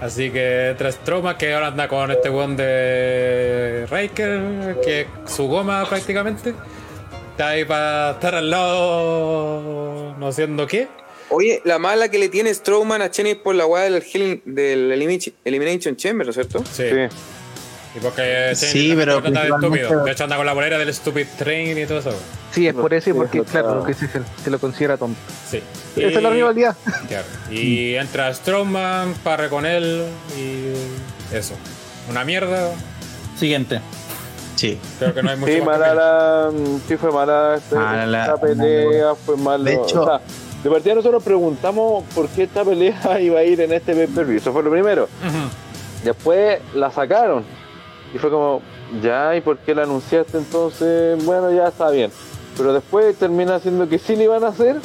Así 0.00 0.30
que 0.30 0.74
tras 0.76 0.96
Strowman, 0.96 1.36
que 1.36 1.54
ahora 1.54 1.68
anda 1.68 1.86
con 1.88 2.10
este 2.10 2.30
weón 2.30 2.56
de 2.56 3.86
Riker, 3.90 4.80
que 4.84 5.02
es 5.02 5.06
su 5.32 5.46
goma 5.46 5.84
prácticamente. 5.88 6.54
Está 7.34 7.48
ahí 7.48 7.64
para 7.64 8.12
estar 8.12 8.32
al 8.36 8.48
lado, 8.48 10.14
no 10.16 10.30
siendo 10.30 10.68
qué. 10.68 10.86
Oye, 11.30 11.60
la 11.64 11.80
mala 11.80 12.08
que 12.08 12.16
le 12.16 12.28
tiene 12.28 12.54
Strowman 12.54 13.02
a 13.02 13.10
Cheney 13.10 13.34
por 13.34 13.56
la 13.56 13.66
weá 13.66 13.90
del, 13.90 14.04
del 14.44 14.92
Elimination, 15.44 15.96
Chamber, 15.96 16.24
¿no 16.24 16.30
es 16.30 16.36
cierto? 16.36 16.62
Sí. 16.70 16.84
Sí. 16.88 17.16
Y 17.96 17.98
porque 17.98 18.52
Sí, 18.54 18.92
pero 18.96 19.16
anda 19.16 19.42
de. 19.42 19.50
De 20.04 20.12
hecho, 20.12 20.22
anda 20.22 20.36
con 20.36 20.46
la 20.46 20.52
bolera 20.52 20.78
del 20.78 20.94
Stupid 20.94 21.26
Train 21.36 21.76
y 21.76 21.86
todo 21.86 21.98
eso. 21.98 22.14
Sí, 22.52 22.68
es 22.68 22.74
por 22.74 22.94
eso 22.94 23.10
y 23.10 23.14
porque, 23.14 23.42
claro, 23.42 23.80
porque 23.80 23.94
se, 23.94 24.06
se 24.44 24.50
lo 24.50 24.60
considera 24.60 24.96
tonto. 24.96 25.18
Sí. 25.50 25.60
Esa 25.96 26.06
es 26.18 26.22
la 26.22 26.30
rivalidad. 26.30 26.76
Claro. 27.08 27.26
Y 27.50 27.96
entra 27.96 28.32
Strowman, 28.32 29.12
parre 29.24 29.48
con 29.48 29.66
él 29.66 30.04
y 30.38 31.34
eso. 31.34 31.56
Una 32.08 32.24
mierda. 32.24 32.70
Siguiente. 33.36 33.80
Sí. 34.56 34.78
Creo 34.98 35.12
que 35.14 35.22
no 35.22 35.30
hay 35.30 35.36
mucho 35.36 35.52
Sí, 35.52 35.58
más 35.60 35.78
mala 35.78 35.94
la, 35.94 36.50
sí 36.86 36.96
fue 36.96 37.10
mala 37.12 37.54
este- 37.56 37.74
Mala 37.76 38.06
la- 38.06 38.20
esta 38.24 38.36
pelea, 38.40 39.14
fue 39.14 39.36
malo. 39.36 39.64
De 39.64 39.74
hecho- 39.74 40.02
o 40.02 40.06
sea, 40.06 40.20
de 40.62 40.70
partida 40.70 40.94
nosotros 40.94 41.22
preguntamos 41.22 42.04
por 42.14 42.28
qué 42.28 42.44
esta 42.44 42.64
pelea 42.64 42.94
iba 43.20 43.40
a 43.40 43.44
ir 43.44 43.60
en 43.60 43.72
este 43.72 43.94
pay-per-view. 43.94 44.38
Eso 44.38 44.52
fue 44.52 44.62
lo 44.62 44.70
primero. 44.70 45.08
Después 46.04 46.60
la 46.74 46.90
sacaron. 46.90 47.44
Y 48.14 48.18
fue 48.18 48.30
como, 48.30 48.62
ya, 49.02 49.34
¿y 49.34 49.40
por 49.40 49.58
qué 49.58 49.74
la 49.74 49.82
anunciaste 49.82 50.38
entonces? 50.38 51.22
Bueno, 51.24 51.50
ya 51.52 51.68
está 51.68 51.90
bien. 51.90 52.10
Pero 52.56 52.72
después 52.72 53.16
termina 53.16 53.58
siendo 53.58 53.88
que 53.88 53.98
sí 53.98 54.14
la 54.14 54.22
iban 54.24 54.44
a 54.44 54.48
hacer, 54.48 54.76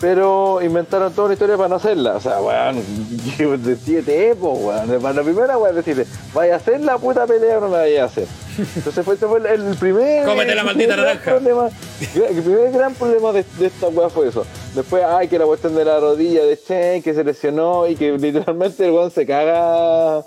pero 0.00 0.62
inventaron 0.62 1.12
toda 1.12 1.26
una 1.26 1.34
historia 1.34 1.56
para 1.56 1.68
no 1.68 1.76
hacerla. 1.76 2.16
O 2.16 2.20
sea, 2.20 2.40
weón, 2.40 2.82
yo 3.38 3.58
decídete, 3.58 4.34
pues, 4.34 4.58
weón. 4.58 5.02
Para 5.02 5.14
la 5.14 5.22
primera, 5.22 5.58
weón, 5.58 5.76
decirle, 5.76 6.06
vaya 6.32 6.54
a 6.54 6.56
hacer 6.56 6.80
la 6.80 6.96
puta 6.98 7.26
pelea 7.26 7.58
o 7.58 7.60
no 7.60 7.68
la 7.68 7.78
vaya 7.78 8.04
a 8.04 8.06
hacer. 8.06 8.26
Entonces 8.76 9.04
fue, 9.04 9.16
fue 9.16 9.38
el, 9.38 9.46
el 9.46 9.76
primer. 9.76 10.24
Cómete 10.24 10.54
la 10.54 10.62
el 10.62 10.66
maldita 10.66 10.94
primer 10.94 10.96
gran 10.96 11.06
naranja. 11.06 11.30
Problema, 11.30 11.70
el 12.28 12.42
primer 12.42 12.72
gran 12.72 12.94
problema 12.94 13.32
de, 13.32 13.44
de 13.58 13.66
esta 13.66 13.88
weá 13.88 14.08
fue 14.08 14.28
eso. 14.28 14.46
Después, 14.74 15.04
ay, 15.04 15.28
que 15.28 15.38
la 15.38 15.44
cuestión 15.44 15.74
de 15.74 15.84
la 15.84 16.00
rodilla 16.00 16.44
de 16.44 16.58
Chen, 16.58 17.02
que 17.02 17.12
se 17.12 17.22
lesionó 17.22 17.86
y 17.86 17.94
que 17.96 18.12
literalmente 18.12 18.86
el 18.86 18.92
weón 18.92 19.10
se 19.10 19.26
caga. 19.26 20.24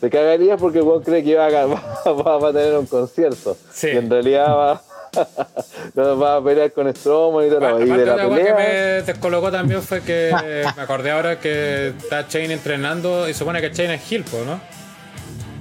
Se 0.00 0.10
caga 0.10 0.34
Elías 0.34 0.60
porque 0.60 0.78
el 0.78 0.84
weón 0.84 1.02
cree 1.02 1.22
que 1.22 1.36
va 1.36 1.46
a, 1.46 1.66
va, 2.12 2.38
va 2.38 2.48
a 2.48 2.52
tener 2.52 2.76
un 2.76 2.86
concierto. 2.86 3.56
Sí. 3.72 3.86
Y 3.86 3.96
en 3.96 4.10
realidad 4.10 4.48
va, 4.48 4.82
no, 5.94 6.18
va 6.18 6.36
a 6.36 6.44
pelear 6.44 6.72
con 6.72 6.94
Strowman 6.94 7.46
y 7.46 7.50
todo. 7.50 7.66
Aparte 7.66 7.84
y 7.84 7.90
de 7.90 8.06
la 8.06 8.12
otra 8.14 8.24
cosa 8.24 8.36
que 8.36 8.44
pelea. 8.52 8.54
me 8.56 9.02
descolocó 9.02 9.50
también 9.50 9.82
fue 9.82 10.00
que 10.02 10.32
me 10.76 10.82
acordé 10.82 11.10
ahora 11.10 11.38
que 11.38 11.88
está 11.88 12.26
Chain 12.28 12.50
entrenando 12.50 13.28
y 13.28 13.34
supone 13.34 13.60
que 13.60 13.70
Chain 13.72 13.90
es 13.90 14.10
Hill, 14.12 14.24
pues, 14.30 14.46
¿no? 14.46 14.60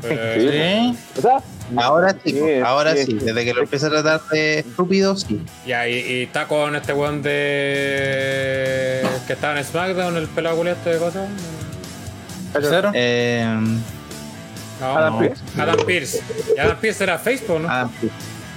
Eh, 0.03 0.91
Sí. 0.93 1.19
O 1.19 1.21
sea, 1.21 1.41
Ahora 1.77 2.15
sí, 2.23 2.31
Sí, 2.31 2.59
ahora 2.65 2.95
sí. 2.95 3.05
sí. 3.05 3.13
Desde 3.13 3.45
que 3.45 3.53
lo 3.53 3.61
empieza 3.61 3.87
a 3.87 3.89
tratar 3.91 4.21
de 4.31 4.59
estúpido, 4.59 5.15
sí. 5.15 5.41
Ya, 5.65 5.87
y, 5.87 5.93
y 5.95 6.23
está 6.23 6.47
con 6.47 6.75
este 6.75 6.91
weón 6.93 7.21
de. 7.21 9.01
que 9.27 9.33
estaba 9.33 9.57
en 9.57 9.63
SmackDown, 9.63 10.17
el 10.17 10.27
pelado 10.27 10.65
este 10.67 10.89
de 10.91 10.97
cosas. 10.97 11.29
Tercero. 12.51 12.91
Eh, 12.93 13.45
No, 14.81 14.97
Adam 14.97 15.13
no. 15.13 15.19
Pearce. 15.19 15.43
Adam 15.57 15.85
Pierce. 15.85 16.23
Y 16.55 16.59
Adam 16.59 16.77
Pierce 16.77 17.03
era 17.03 17.17
Facebook, 17.19 17.59
¿no? 17.61 17.67
ah, 17.69 17.89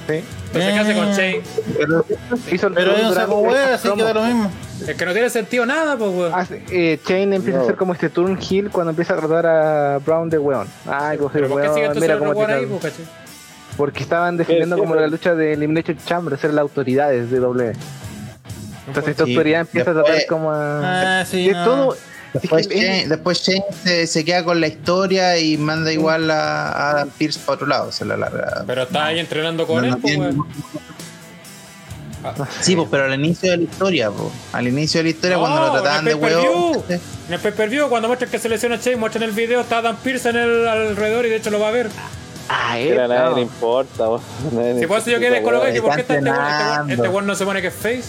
sí. 0.07 0.25
Entonces, 0.47 0.73
¿qué 0.73 0.79
hace 0.79 0.95
con 0.95 1.15
Chain? 1.17 1.43
Pero 1.79 2.05
Hizo 2.53 2.67
el 2.69 2.75
Pero 2.75 2.93
wea, 3.41 3.75
así 3.75 3.89
que 3.91 4.03
da 4.03 4.15
lo 4.15 4.23
mismo. 4.25 4.51
Es 4.87 4.97
que 4.97 5.07
no 5.07 5.13
tiene 5.13 5.31
sentido 5.31 5.65
nada, 5.67 5.97
pues, 5.97 6.11
weón. 6.13 6.33
Hace- 6.35 6.63
eh, 6.71 6.99
Chain 7.07 7.33
empieza 7.33 7.61
a 7.61 7.63
hacer 7.63 7.77
como 7.77 7.93
este 7.93 8.11
turn 8.11 8.39
heel 8.39 8.71
cuando 8.71 8.91
empieza 8.91 9.15
a 9.15 9.17
tratar 9.19 9.47
a 9.47 9.99
Brown 9.99 10.29
de 10.31 10.39
weón. 10.39 10.67
Ay, 10.87 11.19
coge 11.19 11.39
Pero 11.39 11.49
¿por 11.49 11.63
qué 11.63 11.69
sigue 11.69 11.81
weón, 11.87 11.97
entonces 11.97 12.03
mira 12.03 12.15
el 12.15 12.19
cómo 12.21 12.31
weón 12.33 12.47
te 12.47 12.55
ahí, 12.55 12.67
pues? 12.81 12.93
Porque 13.77 14.03
estaban 14.03 14.37
defendiendo 14.37 14.77
Sí, 14.77 14.81
sí, 14.81 14.83
como 14.85 14.95
la 14.95 15.01
pero- 15.03 15.11
lucha 15.13 15.35
de 15.35 15.53
Elimination 15.53 15.97
Chamber, 16.05 16.39
ser 16.39 16.55
las 16.55 16.63
autoridades 16.63 17.31
de 17.31 17.39
W. 17.41 17.73
Entonces 18.87 19.11
esta 19.13 19.25
Sí, 19.25 19.31
autoridad 19.33 19.61
empieza 19.63 19.91
a 19.91 19.95
tratar 19.95 20.27
como 20.29 20.51
a... 20.53 21.21
Ah, 21.21 21.25
sí. 21.25 21.51
no. 21.51 21.65
todo, 21.65 21.97
Después, 22.35 22.69
Shane, 22.69 23.07
después 23.09 23.39
Shane 23.43 23.65
se, 23.85 24.07
se 24.07 24.25
queda 24.25 24.45
con 24.45 24.61
la 24.61 24.67
historia 24.67 25.39
y 25.39 25.57
manda 25.57 25.93
igual 25.93 26.31
a, 26.31 26.69
a 26.69 26.91
Adam 26.91 27.11
Pierce 27.17 27.39
para 27.39 27.55
otro 27.55 27.67
lado, 27.69 27.93
se 27.93 28.05
la 28.05 28.17
larga. 28.17 28.65
Pero 28.67 28.83
está 28.83 29.07
ahí 29.07 29.21
entrenando 29.21 29.67
con 29.67 29.79
No, 29.79 29.85
él, 29.85 29.91
no 29.93 29.99
pues, 29.99 30.13
tiene- 30.13 30.27
weón. 30.31 30.47
Sí, 32.61 32.75
pues, 32.75 32.89
pero 32.91 33.05
al 33.05 33.15
inicio 33.15 33.51
de 33.51 33.59
la 33.59 33.63
historia, 33.65 34.11
pues. 34.11 34.33
Al 34.53 34.67
inicio 34.67 34.99
de 35.01 35.05
la 35.05 35.11
historia, 35.11 35.37
No, 35.37 35.43
cuando 35.43 35.61
lo 35.61 35.73
trataban 35.73 35.99
en 36.01 36.05
de 36.07 36.15
huevo. 36.15 36.85
En 36.89 37.35
el 37.35 37.39
pay-per-view, 37.41 37.89
cuando 37.89 38.09
muestran 38.09 38.31
que 38.31 38.39
se 38.39 38.49
lesiona 38.49 38.77
Shane, 38.77 38.97
muestran 38.97 39.23
el 39.25 39.33
video, 39.33 39.61
está 39.61 39.79
Adam 39.79 39.97
Pierce 39.97 40.31
en 40.31 40.37
el 40.37 40.67
alrededor 40.67 41.27
y 41.27 41.29
de 41.29 41.37
hecho 41.37 41.51
lo 41.51 41.61
va 41.61 41.69
a 41.69 41.73
ver. 41.73 41.91
Ah, 42.49 42.73
a 42.73 42.77
nadie 42.77 42.95
no. 43.31 43.35
le 43.37 43.41
importa, 43.43 44.05
le 44.55 44.79
Si 44.81 44.87
por 44.87 44.99
eso 44.99 45.11
yo 45.11 45.19
quedé 45.19 45.33
weón. 45.33 45.45
colocado, 45.45 45.77
¿y 45.77 45.81
por 45.81 45.95
qué 45.95 46.01
está 46.01 46.15
este 46.17 46.31
weón? 46.31 46.41
Este 46.41 46.65
weón-. 46.65 46.91
Este 46.91 47.09
weón 47.09 47.27
no 47.27 47.35
se 47.35 47.45
pone 47.45 47.61
que 47.63 47.69
es 47.69 47.75
face. 47.75 48.05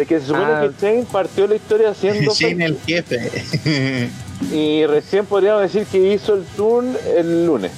Es 0.00 0.08
que 0.08 0.20
se 0.20 0.26
supone 0.26 0.44
Ah. 0.46 0.68
que 0.78 0.86
Shane 0.86 1.06
partió 1.10 1.46
la 1.46 1.56
historia 1.56 1.90
haciendo 1.90 2.32
Shane 2.38 2.64
el 2.64 2.78
jefe. 2.86 3.30
y 4.52 4.86
recién 4.86 5.26
podríamos 5.26 5.62
decir 5.62 5.84
que 5.86 5.98
hizo 6.14 6.34
el 6.34 6.44
turn 6.56 6.96
el 7.16 7.46
lunes. 7.46 7.70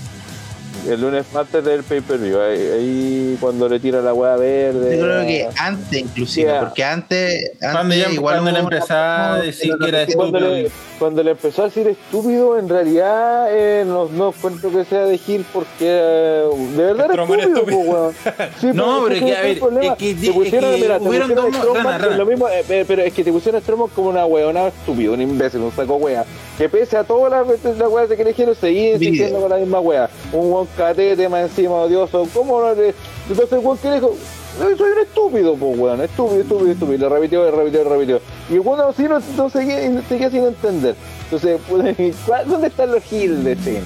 El 0.88 1.00
lunes 1.00 1.24
antes 1.34 1.64
del 1.64 1.82
pay-per-view. 1.84 2.40
Ahí, 2.40 2.58
ahí 2.58 3.36
cuando 3.40 3.68
le 3.68 3.78
tira 3.78 4.00
la 4.02 4.12
hueá 4.12 4.36
verde. 4.36 4.96
Yo 4.98 5.04
creo 5.04 5.18
la- 5.20 5.26
que 5.26 5.48
antes, 5.58 6.00
inclusive, 6.00 6.50
Yeah. 6.50 6.60
porque 6.60 6.82
antes, 6.84 7.52
Cuando 7.60 7.78
antes 7.80 7.98
ya 7.98 8.10
igual 8.10 8.34
cuando 8.40 8.50
le 8.50 8.58
empezaba 8.58 9.34
a 9.34 9.40
decir 9.42 9.74
que 9.80 9.88
era 9.88 10.06
cuando, 10.14 10.38
estúpido. 10.38 10.54
le, 10.62 10.70
cuando 10.98 11.22
le 11.22 11.30
empezó 11.32 11.62
a 11.62 11.64
decir 11.66 11.86
estúpido, 11.86 12.58
en 12.58 12.68
realidad 12.68 13.46
eh, 13.50 13.84
no, 13.86 14.08
no 14.08 14.28
encuentro 14.30 14.70
que 14.72 14.84
sea 14.84 15.04
de 15.06 15.18
Gil 15.18 15.46
porque 15.52 15.76
eh, 15.82 16.48
de 16.76 16.82
verdad 16.82 17.10
era 17.12 17.22
es 17.24 17.30
estúpido, 17.30 17.54
estúpido. 17.54 17.78
po, 17.78 17.90
weón. 17.92 18.14
Sí, 18.60 18.66
No, 18.74 19.02
pero 19.04 19.14
es 19.14 19.22
que, 19.22 19.36
a 19.36 19.40
ver, 19.40 19.50
es 19.50 19.92
que- 19.98 20.14
te 20.14 20.26
es 20.26 20.32
pusieron, 20.32 20.70
que 20.74 20.80
mira, 20.80 20.98
te 20.98 21.04
hubieron 21.08 21.28
pusieron 21.28 21.50
dos- 21.52 21.54
a 21.54 21.58
Strowman 21.62 21.84
rana, 21.84 21.98
con 21.98 22.04
rana. 22.06 22.16
lo 22.16 22.26
mismo, 22.26 22.48
eh, 22.48 22.84
pero 22.88 23.02
es 23.02 23.12
que 23.12 23.22
te 23.24 23.32
pusieron 23.32 23.62
a 23.62 23.88
como 23.94 24.08
una 24.08 24.26
weona 24.26 24.66
estúpido, 24.66 25.12
un 25.12 25.20
imbécil, 25.20 25.60
un 25.60 25.70
saco 25.72 25.96
wea. 25.96 26.24
Que 26.62 26.68
pese 26.68 26.96
a 26.96 27.02
todas 27.02 27.28
las 27.32 27.44
veces 27.48 27.76
las 27.76 27.88
weas 27.90 28.08
que 28.08 28.22
eligieron, 28.22 28.54
seguía 28.54 28.96
Video. 28.96 29.08
insistiendo 29.08 29.40
con 29.40 29.50
la 29.50 29.56
misma 29.56 29.80
wea. 29.80 30.08
Un 30.32 30.48
buen 30.48 30.68
catete 30.76 31.28
más 31.28 31.50
encima, 31.50 31.74
odioso. 31.74 32.24
¿Cómo 32.32 32.60
no 32.60 32.72
le.? 32.72 32.94
Entonces 33.28 33.52
el 33.52 33.58
weón 33.58 33.78
que 33.78 33.90
dijo. 33.90 34.14
"Yo 34.60 34.76
Soy 34.76 34.90
un 34.92 34.98
estúpido, 35.00 35.56
pues 35.56 35.76
weón, 35.76 36.00
estúpido, 36.02 36.40
estúpido, 36.42 36.70
estúpido. 36.70 37.08
Le 37.08 37.14
repitió, 37.16 37.44
le 37.44 37.50
repitió, 37.50 37.82
le 37.82 37.90
repitió. 37.90 38.20
Y 38.48 38.52
el 38.54 38.60
weón 38.60 38.80
así 38.80 39.02
no, 39.02 39.18
no 39.36 39.50
seguía, 39.50 40.02
seguía 40.08 40.30
sin 40.30 40.44
entender. 40.44 40.94
Entonces, 41.24 41.60
pues, 41.68 41.96
¿cuál- 42.28 42.48
¿dónde 42.48 42.68
están 42.68 42.92
los 42.92 43.02
Gil 43.02 43.42
de 43.42 43.56
Shane? 43.56 43.82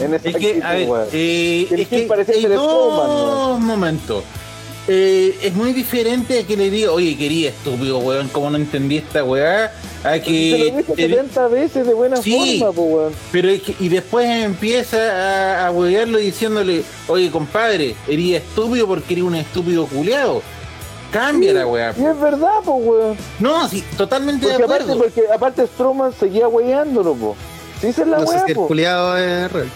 En 0.00 0.14
esa 0.14 0.28
Es 0.28 0.36
que, 0.36 0.46
actitud, 0.48 0.62
a 0.64 0.72
ver, 0.72 1.08
eh, 1.12 1.66
es 1.70 1.86
que 1.88 2.02
parecía 2.08 2.48
dos 2.48 3.60
momentos. 3.60 4.24
Eh, 4.88 5.36
es 5.42 5.52
muy 5.54 5.72
diferente 5.72 6.38
a 6.40 6.46
que 6.46 6.56
le 6.56 6.70
diga, 6.70 6.92
oye, 6.92 7.16
quería 7.16 7.48
estúpido, 7.50 7.98
weón, 7.98 8.28
¿cómo 8.28 8.50
no 8.50 8.56
entendí 8.56 8.98
esta 8.98 9.24
weá? 9.24 9.72
A 10.04 10.12
Se 10.12 10.22
que. 10.22 10.70
lo 10.70 10.76
dijo 10.78 10.92
te- 10.94 11.08
70 11.08 11.48
veces 11.48 11.86
de 11.86 11.92
buena 11.94 12.16
Sí. 12.18 12.60
forma, 12.60 12.72
pues 12.72 12.88
weón. 12.94 13.12
pero 13.32 13.48
es 13.48 13.62
que- 13.62 13.74
y 13.80 13.88
después 13.88 14.28
empieza 14.28 14.96
a, 14.98 15.66
a 15.66 15.70
huevearlo 15.72 16.18
diciéndole, 16.18 16.84
oye, 17.08 17.30
compadre, 17.32 17.96
eres 18.06 18.42
estúpido 18.42 18.86
porque 18.86 19.14
eres 19.14 19.24
un 19.24 19.34
estúpido 19.34 19.86
culeado. 19.86 20.40
Cambia 21.10 21.52
la 21.52 21.66
weá. 21.66 21.92
Y 21.98 22.04
es 22.04 22.20
verdad, 22.20 22.50
pues 22.64 22.76
weón. 22.80 23.16
No, 23.40 23.68
sí, 23.68 23.82
totalmente 23.96 24.46
Porque 24.46 24.58
de 24.58 24.64
aparte, 24.64 24.82
acuerdo. 24.92 25.02
porque 25.04 25.22
aparte 25.32 25.66
Strowman 25.66 26.12
seguía 26.12 26.46
weyándolo, 26.46 27.14
po. 27.14 27.36
Sí, 27.80 27.88
esa 27.88 28.02
es 28.02 28.08
la 28.08 28.18
No 28.18 28.26
sé 28.26 28.30
weá, 28.36 28.44
si 28.44 28.50
el 28.52 28.56
po. 28.56 28.68
culiado 28.68 29.16
es 29.16 29.50
real. 29.52 29.68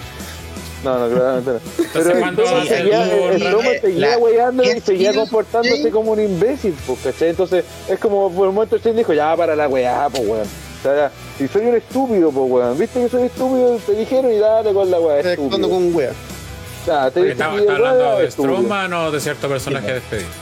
No, 0.85 0.99
no, 0.99 1.15
claramente 1.15 1.51
no. 1.53 1.59
Pero 1.93 2.11
el- 2.11 2.69
seguía, 2.69 3.05
el- 3.33 3.81
seguía 3.81 4.19
weyándolo 4.19 4.73
y 4.77 4.81
seguía 4.81 5.13
comportándose 5.15 5.83
sí. 5.83 5.91
como 5.91 6.13
un 6.13 6.21
imbécil, 6.21 6.75
pues, 6.87 6.99
¿cachai? 7.05 7.29
Entonces, 7.31 7.65
es 7.89 7.99
como 7.99 8.31
por 8.33 8.49
un 8.49 8.55
momento 8.55 8.79
Shane 8.79 8.97
dijo, 8.97 9.13
ya 9.13 9.37
para 9.37 9.55
la 9.55 9.69
weá, 9.69 10.09
pues 10.11 10.27
weón. 10.27 10.47
O 10.47 10.83
sea, 10.83 10.95
ya, 10.97 11.11
si 11.37 11.47
soy 11.49 11.67
un 11.67 11.77
estúpido, 11.77 12.31
pues 12.31 12.51
weón. 12.51 12.79
¿Viste 12.79 13.01
que 13.03 13.09
soy 13.11 13.25
estúpido? 13.25 13.77
Te 13.85 13.93
dijeron 13.93 14.33
y 14.33 14.39
dale 14.39 14.73
con 14.73 14.91
la 14.91 14.99
weá, 15.01 15.19
Actuando 15.19 15.45
estúpido. 15.57 15.69
con 15.69 15.79
un 15.85 15.95
wea. 15.95 16.13
Ya, 16.87 17.11
te 17.11 17.23
que 17.23 17.33
está 17.33 17.45
hablando 17.51 17.83
weá, 18.05 18.15
de. 18.21 18.31
Strowman 18.31 18.93
o 18.95 19.11
de 19.11 19.21
cierto 19.21 19.49
personaje 19.49 19.93
despedido. 19.95 20.29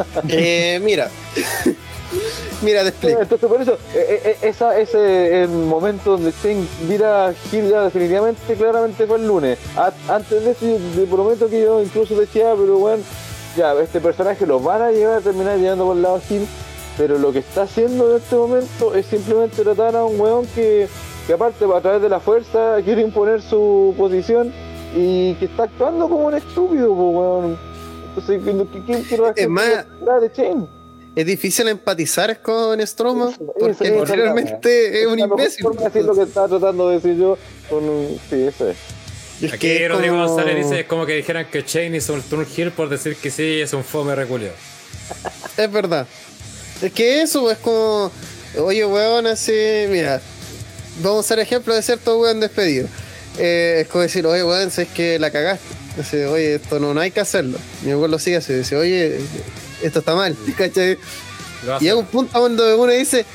Eh, 0.28 0.80
mira. 0.82 1.10
Mira, 2.62 2.82
te 2.82 2.88
explico. 2.88 3.20
Entonces 3.20 3.48
por 3.48 3.60
eso, 3.62 3.72
eh, 3.94 4.22
eh, 4.24 4.36
esa, 4.42 4.78
ese 4.78 5.42
el 5.42 5.48
momento 5.48 6.12
donde 6.12 6.32
Shane 6.42 6.66
mira 6.88 7.26
a 7.28 7.32
Gil 7.32 7.68
ya 7.68 7.82
definitivamente, 7.84 8.54
claramente 8.54 9.06
fue 9.06 9.16
el 9.18 9.26
lunes. 9.26 9.58
A- 9.76 9.92
antes 10.08 10.44
de 10.44 10.50
eso, 10.52 10.66
yo 10.66 10.76
te 11.02 11.06
prometo 11.06 11.48
que 11.48 11.62
yo 11.62 11.80
incluso 11.82 12.14
decía, 12.18 12.52
pero 12.56 12.78
bueno, 12.78 13.02
ya, 13.56 13.74
este 13.74 14.00
personaje 14.00 14.46
lo 14.46 14.60
van 14.60 14.82
a 14.82 14.90
llevar 14.92 15.18
a 15.18 15.20
terminar 15.20 15.58
llevando 15.58 15.86
por 15.86 15.96
el 15.96 16.02
lado 16.02 16.20
Gil, 16.28 16.46
pero 16.98 17.18
lo 17.18 17.32
que 17.32 17.38
está 17.40 17.62
haciendo 17.62 18.10
en 18.10 18.16
este 18.22 18.36
momento 18.36 18.94
es 18.94 19.06
simplemente 19.06 19.62
tratar 19.62 19.96
a 19.96 20.04
un 20.04 20.20
weón 20.20 20.46
que, 20.54 20.88
que 21.26 21.32
aparte 21.32 21.64
a 21.64 21.80
través 21.80 22.02
de 22.02 22.08
la 22.08 22.20
fuerza 22.20 22.76
quiere 22.84 23.00
imponer 23.02 23.40
su 23.42 23.94
posición 23.96 24.52
y 24.94 25.34
que 25.34 25.44
está 25.46 25.62
actuando 25.64 26.08
como 26.08 26.26
un 26.26 26.34
estúpido, 26.34 26.88
pues, 26.88 27.14
weón. 27.16 27.58
Entonces, 28.08 28.40
¿quién, 28.42 28.66
quién, 28.86 29.02
quién 29.04 29.22
va 29.22 29.28
a 29.28 29.32
Es 29.36 29.48
más- 29.48 29.86
de 30.20 30.30
Shane? 30.34 30.79
Es 31.16 31.26
difícil 31.26 31.66
empatizar 31.68 32.40
con 32.40 32.80
Strowman 32.86 33.30
Eso, 33.30 33.54
porque 33.58 33.88
eso, 33.88 34.04
realmente 34.04 35.02
es 35.02 35.06
un 35.08 35.18
imbécil. 35.18 35.64
lo 35.64 36.14
que 36.14 36.22
estaba 36.22 36.48
tratando 36.48 36.88
de 36.88 36.96
decir 36.96 37.16
yo 37.16 37.36
con 37.68 37.82
un... 37.84 38.20
Sí, 38.30 38.36
es. 38.42 38.54
Es 39.42 39.52
Aquí 39.54 39.58
que 39.66 39.84
es 39.84 39.90
Rodrigo 39.90 40.14
como- 40.14 40.28
González 40.28 40.56
dice 40.64 40.80
es 40.80 40.86
como 40.86 41.06
que 41.06 41.14
dijeran 41.14 41.46
que 41.50 41.62
Shane 41.62 41.96
hizo 41.96 42.12
un 42.14 42.22
turn 42.22 42.46
heel 42.56 42.70
por 42.72 42.88
decir 42.88 43.16
que 43.16 43.30
sí 43.30 43.60
es 43.60 43.72
un 43.72 43.82
fome 43.82 44.14
reculio. 44.14 44.50
Es 45.56 45.72
verdad. 45.72 46.06
Es 46.82 46.92
que 46.92 47.22
eso 47.22 47.50
es 47.50 47.58
como, 47.58 48.10
oye, 48.58 48.84
weón, 48.86 49.26
así, 49.26 49.52
mira, 49.88 50.20
vamos 51.02 51.18
a 51.18 51.20
hacer 51.20 51.38
ejemplo 51.40 51.74
de 51.74 51.82
cierto 51.82 52.18
weón 52.18 52.38
despedido. 52.40 52.86
Eh, 53.38 53.78
es 53.82 53.88
como 53.88 54.02
decir, 54.02 54.26
oye, 54.26 54.44
weón, 54.44 54.70
sabes 54.70 54.90
que 54.90 55.18
la 55.18 55.30
cagaste. 55.30 55.64
Dice, 55.96 56.26
oye, 56.26 56.54
esto 56.56 56.78
no, 56.78 56.94
no 56.94 57.00
hay 57.00 57.10
que 57.10 57.20
hacerlo. 57.20 57.58
Mi 57.82 57.94
weón 57.94 58.10
lo 58.10 58.18
sigue 58.18 58.36
así, 58.36 58.52
dice, 58.52 58.76
oye, 58.76 59.18
esto 59.82 60.00
está 60.00 60.14
mal, 60.14 60.36
¿cachai? 60.56 60.98
Y 61.80 61.84
llega 61.84 61.96
un 61.96 62.06
punto 62.06 62.40
donde 62.40 62.74
uno 62.74 62.92
dice, 62.92 63.26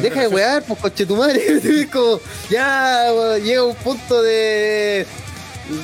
deja 0.00 0.22
de 0.22 0.28
wear, 0.28 0.62
pues 0.62 0.80
coche 0.80 1.06
tu 1.06 1.16
madre. 1.16 1.40
Es 1.62 1.86
como, 1.88 2.20
ya, 2.50 3.38
llega 3.42 3.64
un 3.64 3.76
punto 3.76 4.22
de. 4.22 5.06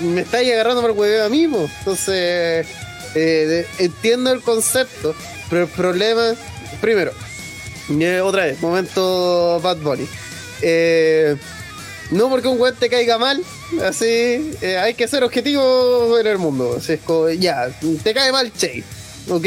Me 0.02 0.22
estáis 0.22 0.52
agarrando 0.52 0.80
por 0.80 0.90
el 0.90 0.96
hueveo 0.96 1.26
a 1.26 1.28
mí, 1.28 1.46
po. 1.46 1.68
Entonces, 1.78 2.66
eh, 3.14 3.66
entiendo 3.78 4.32
el 4.32 4.42
concepto, 4.42 5.14
pero 5.48 5.62
el 5.62 5.68
problema, 5.68 6.34
primero, 6.80 7.12
eh, 7.90 8.20
otra 8.20 8.46
vez, 8.46 8.60
momento 8.60 9.60
Bad 9.62 9.78
Bunny. 9.78 10.06
Eh, 10.62 11.36
no 12.10 12.28
porque 12.28 12.48
un 12.48 12.60
weón 12.60 12.74
te 12.74 12.88
caiga 12.88 13.18
mal, 13.18 13.42
así, 13.84 14.52
eh, 14.62 14.78
hay 14.80 14.94
que 14.94 15.06
ser 15.08 15.24
objetivo 15.24 16.18
en 16.18 16.26
el 16.26 16.38
mundo. 16.38 16.76
Así 16.78 16.94
es 16.94 17.00
como, 17.00 17.28
ya, 17.30 17.68
te 18.02 18.14
cae 18.14 18.32
mal 18.32 18.52
Chain, 18.52 18.84
ok. 19.28 19.46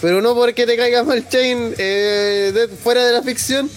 Pero 0.00 0.22
no 0.22 0.34
porque 0.34 0.66
te 0.66 0.76
caiga 0.76 1.02
mal 1.02 1.28
Chain 1.28 1.74
eh, 1.78 2.52
de- 2.54 2.68
fuera 2.68 3.04
de 3.04 3.12
la 3.12 3.22
ficción, 3.22 3.70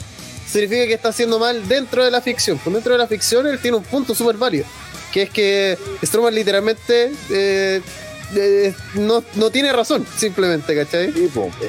significa 0.50 0.86
que 0.88 0.94
está 0.94 1.10
haciendo 1.10 1.40
mal 1.40 1.68
dentro 1.68 2.04
de 2.04 2.12
la 2.12 2.22
ficción. 2.22 2.58
Pues 2.64 2.74
dentro 2.74 2.94
de 2.94 3.00
la 3.00 3.08
ficción 3.08 3.46
él 3.48 3.60
tiene 3.60 3.78
un 3.78 3.84
punto 3.84 4.16
súper 4.16 4.38
válido, 4.38 4.66
que 5.12 5.24
es 5.24 5.30
que 5.30 5.78
Strowman 6.04 6.34
literalmente 6.34 7.12
eh, 7.30 7.82
eh, 8.36 8.74
no, 8.96 9.24
no 9.36 9.50
tiene 9.52 9.72
razón, 9.74 10.06
simplemente, 10.18 10.76
¿cachai? 10.76 11.12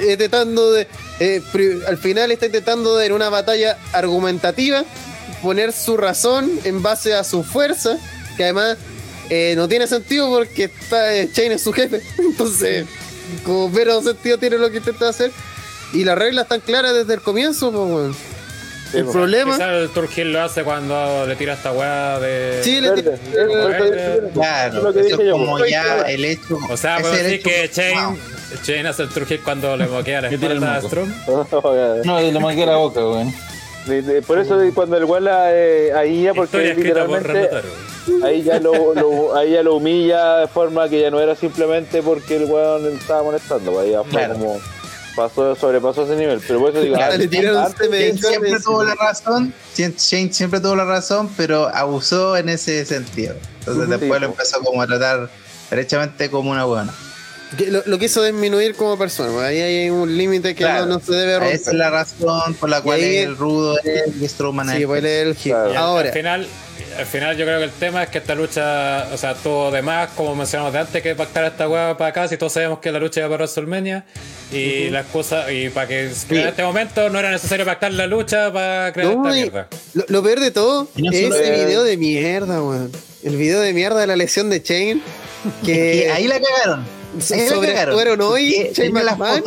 Intentando 0.08 0.72
de 0.72 0.86
eh, 1.20 1.42
al 1.88 1.98
final 1.98 2.30
está 2.30 2.46
intentando 2.46 2.96
de 2.96 3.06
en 3.06 3.12
una 3.12 3.28
batalla 3.30 3.76
argumentativa 3.92 4.84
poner 5.42 5.72
su 5.72 5.96
razón 5.96 6.50
en 6.64 6.82
base 6.82 7.12
a 7.14 7.22
su 7.24 7.42
fuerza 7.44 7.98
que 8.36 8.44
además 8.44 8.78
eh, 9.30 9.54
no 9.56 9.68
tiene 9.68 9.86
sentido 9.86 10.28
porque 10.30 10.64
está 10.64 11.14
eh, 11.14 11.28
Shane 11.32 11.54
es 11.54 11.62
su 11.62 11.72
jefe 11.72 12.00
entonces 12.18 12.86
como 13.44 13.70
pero 13.72 14.02
sentido 14.02 14.38
tiene 14.38 14.58
lo 14.58 14.70
que 14.70 14.78
intenta 14.78 15.08
hacer 15.08 15.30
y 15.92 16.04
las 16.04 16.16
reglas 16.18 16.44
están 16.44 16.60
claras 16.60 16.94
desde 16.94 17.14
el 17.14 17.20
comienzo 17.20 17.70
pues, 17.70 17.84
weón. 17.90 18.16
el 18.94 19.04
problema 19.06 19.52
Quizá 19.54 19.74
el 19.76 19.90
turn 19.90 20.08
heel 20.14 20.32
lo 20.32 20.42
hace 20.42 20.62
cuando 20.64 21.26
le 21.26 21.36
tira 21.36 21.54
esta 21.54 21.72
weá 21.72 22.18
de. 22.20 22.60
sí 22.62 22.80
le 22.80 22.90
tira- 22.92 23.12
Claro, 24.32 24.78
es 24.78 24.82
lo 24.84 24.92
que 24.92 25.00
eso 25.00 25.20
es 25.20 25.26
yo. 25.26 25.32
como 25.32 25.58
pues. 25.58 25.70
ya 25.70 26.02
el 26.02 26.24
hecho. 26.24 26.58
O 26.70 26.76
sea, 26.76 26.98
puedo 27.00 27.12
decir 27.14 27.42
que 27.42 27.70
Shane, 27.72 28.06
wow. 28.06 28.18
Shane 28.64 28.88
hace 28.88 29.02
el 29.02 29.08
turn 29.08 29.26
heel 29.28 29.40
cuando 29.42 29.76
le 29.76 29.86
moquea 29.86 30.20
la 30.22 30.28
espalda 30.28 30.76
a. 30.76 30.82
Strong. 30.82 31.12
No, 32.04 32.20
le 32.20 32.38
marqué 32.40 32.66
la 32.66 32.76
boca, 32.76 33.00
weón. 33.00 33.34
De- 33.86 34.02
de- 34.02 34.22
Por 34.22 34.38
eso 34.38 34.56
de- 34.56 34.72
cuando 34.72 34.96
el 34.96 35.04
weón 35.04 35.24
la, 35.24 35.52
eh, 35.54 35.92
ahí 35.92 36.22
ya 36.22 36.32
porque 36.34 36.74
literalmente 36.74 37.50
ahí 38.22 38.42
ya 38.42 38.58
lo, 38.58 38.94
lo- 38.94 39.36
ahí 39.36 39.52
ya 39.52 39.62
lo 39.62 39.74
humilla 39.76 40.38
de 40.38 40.48
forma 40.48 40.88
que 40.88 41.00
ya 41.02 41.10
no 41.10 41.20
era 41.20 41.34
simplemente 41.36 42.02
porque 42.02 42.36
el 42.36 42.44
weón 42.44 42.82
le 42.84 42.94
estaba 42.94 43.22
molestando, 43.22 43.78
ahí 43.78 43.90
ya 43.90 44.02
fue 44.02 44.10
Claro. 44.10 44.34
como 44.34 44.60
pasó, 45.16 45.54
sobrepasó 45.54 46.04
ese 46.04 46.16
nivel. 46.16 46.40
Pero 46.46 46.60
por 46.60 46.70
eso 46.70 46.80
digo, 46.80 46.96
antes- 46.96 47.18
le 47.18 47.28
Shane 47.28 48.18
siempre 48.18 48.60
tuvo 48.60 48.84
la 48.84 48.94
razón. 48.94 49.52
Shane 49.76 50.32
siempre 50.32 50.60
tuvo 50.60 50.76
la 50.76 50.84
razón, 50.86 51.30
pero 51.36 51.68
abusó 51.68 52.36
en 52.36 52.48
ese 52.48 52.84
sentido. 52.86 53.34
Entonces 53.60 53.88
después 53.88 54.12
Sí, 54.14 54.20
lo 54.20 54.26
empezó 54.26 54.60
como 54.60 54.80
a 54.82 54.86
tratar 54.86 55.28
derechamente 55.70 56.30
como 56.30 56.50
una 56.50 56.64
buena. 56.64 56.92
Que 57.56 57.70
lo, 57.70 57.82
lo 57.86 57.98
quiso 57.98 58.22
disminuir 58.22 58.74
como 58.74 58.98
persona. 58.98 59.30
pues, 59.32 59.44
Ahí 59.44 59.60
hay 59.60 59.90
un 59.90 60.16
límite 60.16 60.54
que 60.54 60.62
Claro. 60.64 60.86
no, 60.86 60.94
no 60.98 61.00
se 61.00 61.12
debe 61.12 61.38
romper. 61.38 61.54
Esa 61.56 61.70
es 61.70 61.76
la 61.76 61.90
razón 61.90 62.54
por 62.54 62.68
la 62.70 62.80
cual 62.82 63.00
el 63.00 63.36
rudo 63.36 63.78
es 63.82 64.04
y 64.20 64.28
Strowman 64.28 64.68
Sí, 64.70 64.82
es. 64.82 64.86
pues 64.86 64.98
él 65.00 65.06
es 65.06 65.26
el. 65.26 65.34
Claro. 65.36 65.78
Ahora, 65.78 66.08
Al 66.08 66.14
final, 66.14 66.46
al 66.98 67.06
final 67.06 67.36
yo 67.36 67.44
creo 67.44 67.58
que 67.58 67.64
el 67.64 67.70
tema 67.72 68.02
es 68.04 68.08
que 68.10 68.18
esta 68.18 68.34
lucha, 68.34 69.08
o 69.12 69.16
sea, 69.16 69.34
tuvo 69.34 69.70
de 69.70 69.82
más, 69.82 70.10
como 70.10 70.34
mencionamos 70.36 70.72
de 70.72 70.78
antes, 70.80 71.02
que 71.02 71.14
pactar 71.14 71.44
esta 71.44 71.68
hueá 71.68 71.96
para 71.96 72.10
acá, 72.10 72.28
si 72.28 72.36
todos 72.36 72.52
sabemos 72.52 72.78
que 72.78 72.92
la 72.92 72.98
lucha 72.98 73.20
iba 73.20 73.28
para 73.28 73.44
WrestleMania. 73.44 74.04
Y 74.52 74.90
la 74.90 75.00
excusa, 75.00 75.50
y 75.50 75.68
para 75.70 75.88
que 75.88 76.04
en 76.04 76.36
este 76.48 76.62
momento 76.62 77.10
no 77.10 77.18
era 77.18 77.30
necesario 77.30 77.64
pactar 77.66 77.92
la 77.92 78.06
lucha 78.06 78.52
para 78.52 78.92
crear 78.92 79.14
No, 79.16 79.22
esta 79.28 79.34
mierda. 79.34 79.68
lo, 79.94 80.04
lo 80.08 80.22
peor 80.22 80.38
de 80.40 80.50
todo 80.52 80.88
no 80.96 81.10
es 81.10 81.18
ese 81.18 81.50
video 81.64 81.82
de 81.82 81.96
mierda, 81.96 82.62
weón. 82.62 82.92
El 83.24 83.36
video 83.36 83.60
de 83.60 83.72
mierda 83.72 84.00
de 84.00 84.06
la 84.06 84.16
lesión 84.16 84.50
de 84.50 84.62
Chain. 84.62 85.02
Que, 85.64 85.72
Que 86.06 86.10
ahí 86.10 86.26
la 86.26 86.40
cagaron. 86.40 86.86
La 87.16 87.48
sobreactuaron 87.48 88.20
hoy. 88.20 88.70
La 88.76 88.90
McMahon. 88.90 89.42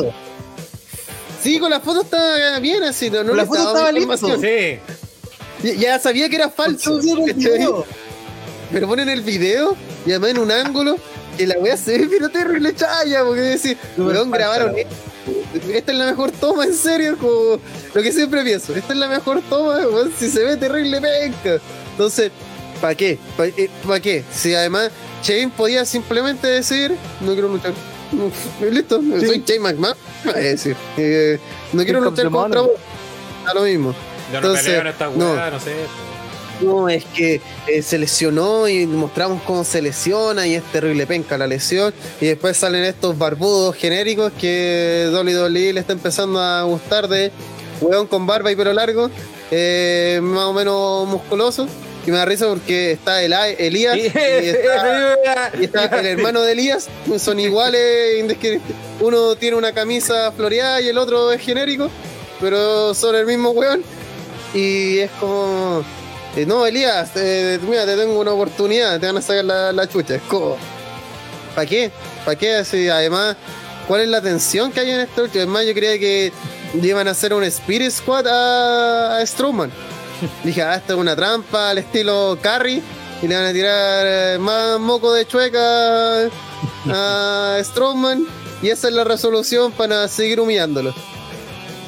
Sí, 1.42 1.58
con 1.58 1.70
la 1.70 1.80
foto 1.80 2.02
estaba 2.02 2.58
bien 2.58 2.82
así. 2.82 3.10
No, 3.10 3.22
no 3.22 3.34
la 3.34 3.42
le 3.42 3.48
foto 3.48 3.60
estaba 3.68 3.92
listo. 3.92 4.12
información. 4.12 4.40
Sí, 4.40 4.78
Ya, 5.62 5.74
ya 5.74 5.98
sabía 5.98 6.28
que 6.28 6.36
era 6.36 6.50
falso. 6.50 7.00
Pero 8.70 8.86
ponen 8.86 9.08
el 9.08 9.22
video 9.22 9.76
y 10.04 10.10
además 10.10 10.30
en 10.30 10.38
un 10.38 10.52
ángulo 10.52 10.96
que 11.36 11.46
la 11.46 11.58
wea 11.58 11.76
se 11.76 11.96
ve 11.98 12.08
pero 12.10 12.28
terrible 12.28 12.74
chaya, 12.74 13.24
porque 13.24 13.40
decir, 13.40 13.78
weón, 13.96 14.30
grabaron 14.30 14.76
esto. 14.76 14.94
Esta 15.72 15.92
es 15.92 15.98
la 15.98 16.06
mejor 16.06 16.32
toma, 16.32 16.64
en 16.64 16.74
serio, 16.74 17.16
como 17.18 17.58
lo 17.94 18.02
que 18.02 18.12
siempre 18.12 18.42
pienso. 18.42 18.74
Esta 18.74 18.92
es 18.92 18.98
la 18.98 19.08
mejor 19.08 19.40
toma, 19.48 19.76
weón, 19.76 20.12
si 20.18 20.28
se 20.30 20.42
ve 20.42 20.56
terrible 20.56 21.00
penca. 21.00 21.62
Entonces, 21.92 22.30
¿para 22.80 22.94
qué? 22.94 23.18
¿Para 23.86 24.00
qué? 24.00 24.24
Si 24.32 24.54
además 24.54 24.90
Shane 25.22 25.50
podía 25.50 25.84
simplemente 25.84 26.46
decir, 26.46 26.94
no 27.20 27.32
quiero 27.32 27.48
luchar. 27.48 27.72
Listo, 28.70 29.00
soy 29.00 29.42
Shane 29.46 29.60
McMahon. 29.60 29.96
decir, 30.34 30.76
eh, 30.96 31.38
no 31.72 31.84
quiero 31.84 32.00
luchar 32.00 32.30
contra 32.30 32.62
vos. 32.62 32.72
Da 33.44 33.54
lo 33.54 33.62
mismo. 33.62 33.94
yo 34.32 34.40
no 34.40 34.48
Entonces, 34.48 34.80
en 34.80 34.86
esta 34.86 35.06
no. 35.10 35.32
hueá, 35.32 35.50
no. 35.50 35.60
sé. 35.60 35.74
No, 36.60 36.88
es 36.88 37.04
que 37.04 37.40
eh, 37.68 37.82
se 37.82 37.98
lesionó 37.98 38.66
y 38.68 38.84
mostramos 38.86 39.42
cómo 39.42 39.62
se 39.62 39.80
lesiona 39.80 40.46
y 40.46 40.54
es 40.54 40.64
terrible 40.64 41.06
penca 41.06 41.38
la 41.38 41.46
lesión. 41.46 41.94
Y 42.20 42.26
después 42.26 42.56
salen 42.56 42.84
estos 42.84 43.16
barbudos 43.16 43.76
genéricos 43.76 44.32
que 44.40 45.08
WWE 45.12 45.72
le 45.72 45.80
está 45.80 45.92
empezando 45.92 46.40
a 46.40 46.64
gustar 46.64 47.06
de 47.06 47.30
hueón 47.80 48.08
con 48.08 48.26
barba 48.26 48.50
y 48.50 48.56
pelo 48.56 48.72
largo, 48.72 49.08
eh, 49.52 50.18
más 50.22 50.44
o 50.44 50.52
menos 50.52 51.06
musculoso. 51.06 51.68
Y 52.08 52.10
me 52.10 52.16
da 52.16 52.24
risa 52.24 52.46
porque 52.48 52.92
está 52.92 53.22
el 53.22 53.34
Elías 53.34 53.94
y 53.94 54.06
está, 54.06 55.52
y 55.60 55.64
está 55.64 56.00
el 56.00 56.06
hermano 56.18 56.40
de 56.40 56.52
Elías. 56.52 56.88
Son 57.18 57.38
iguales, 57.38 58.24
uno 58.98 59.36
tiene 59.36 59.58
una 59.58 59.74
camisa 59.74 60.32
floreada 60.32 60.80
y 60.80 60.88
el 60.88 60.96
otro 60.96 61.30
es 61.32 61.42
genérico, 61.42 61.90
pero 62.40 62.94
son 62.94 63.14
el 63.14 63.26
mismo 63.26 63.50
hueón. 63.50 63.82
Y 64.54 65.00
es 65.00 65.10
como. 65.20 65.84
eh, 66.34 66.46
no, 66.46 66.64
Elías, 66.64 67.10
eh, 67.16 67.58
mira, 67.68 67.84
te 67.84 67.94
tengo 67.94 68.18
una 68.18 68.32
oportunidad, 68.32 68.98
te 68.98 69.04
van 69.04 69.18
a 69.18 69.20
sacar 69.20 69.44
la, 69.44 69.70
la 69.72 69.86
chucha. 69.86 70.14
Es 70.14 70.22
como. 70.22 70.56
¿Para 71.54 71.68
qué? 71.68 71.90
¿Para 72.24 72.38
qué? 72.38 72.54
Así, 72.54 72.88
además, 72.88 73.36
¿cuál 73.86 74.00
es 74.00 74.08
la 74.08 74.22
tensión 74.22 74.72
que 74.72 74.80
hay 74.80 74.92
en 74.92 75.06
lucha? 75.14 75.40
Además, 75.40 75.66
yo 75.66 75.74
creía 75.74 75.98
que 75.98 76.32
iban 76.82 77.06
a 77.06 77.10
hacer 77.10 77.34
un 77.34 77.44
Spirit 77.44 77.90
Squad 77.90 78.26
a, 78.28 79.18
a 79.18 79.26
Strowman. 79.26 79.70
Dije, 80.44 80.62
ah, 80.62 80.74
esta 80.76 80.92
es 80.94 80.98
una 80.98 81.14
trampa 81.16 81.70
al 81.70 81.78
estilo 81.78 82.38
Carry. 82.42 82.82
Y 83.20 83.26
le 83.26 83.34
van 83.36 83.46
a 83.46 83.52
tirar 83.52 84.06
eh, 84.06 84.38
más 84.38 84.78
moco 84.78 85.12
de 85.12 85.26
chueca 85.26 86.26
a 86.90 87.58
Strowman. 87.64 88.24
Y 88.62 88.70
esa 88.70 88.88
es 88.88 88.94
la 88.94 89.04
resolución 89.04 89.72
para 89.72 90.06
seguir 90.08 90.40
humillándolo. 90.40 90.94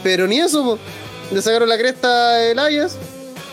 Pero 0.03 0.27
ni 0.27 0.39
eso, 0.41 0.63
po. 0.65 0.79
le 1.33 1.43
sacaron 1.43 1.69
la 1.69 1.77
cresta 1.79 2.09
a 2.09 2.43
Elias. 2.45 2.97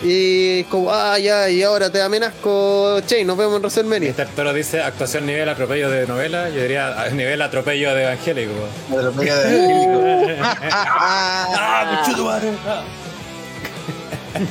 Y 0.03 0.63
como, 0.65 0.91
ah, 0.91 1.17
ya, 1.17 1.49
y 1.49 1.63
ahora 1.63 1.89
te 1.91 1.99
amenazco, 2.03 2.99
Chain, 3.07 3.25
nos 3.25 3.35
vemos 3.35 3.55
en 3.55 3.61
WrestleMania. 3.63 4.13
Mr. 4.15 4.27
Toro 4.35 4.53
dice 4.53 4.79
actuación 4.79 5.25
nivel 5.25 5.49
atropello 5.49 5.89
de 5.89 6.05
novela, 6.05 6.49
yo 6.49 6.61
diría 6.61 7.01
a 7.01 7.09
nivel 7.09 7.41
atropello 7.41 7.95
de 7.95 8.03
evangélico. 8.03 8.53
Atropello 8.91 9.35
de- 9.35 10.37
¡Ah, 10.71 12.03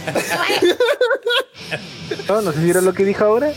No, 2.28 2.40
no 2.40 2.52
sé 2.52 2.58
si 2.58 2.65
vieron 2.65 2.84
lo 2.84 2.92
que 2.94 3.05
dijo 3.05 3.24
ahora. 3.24 3.52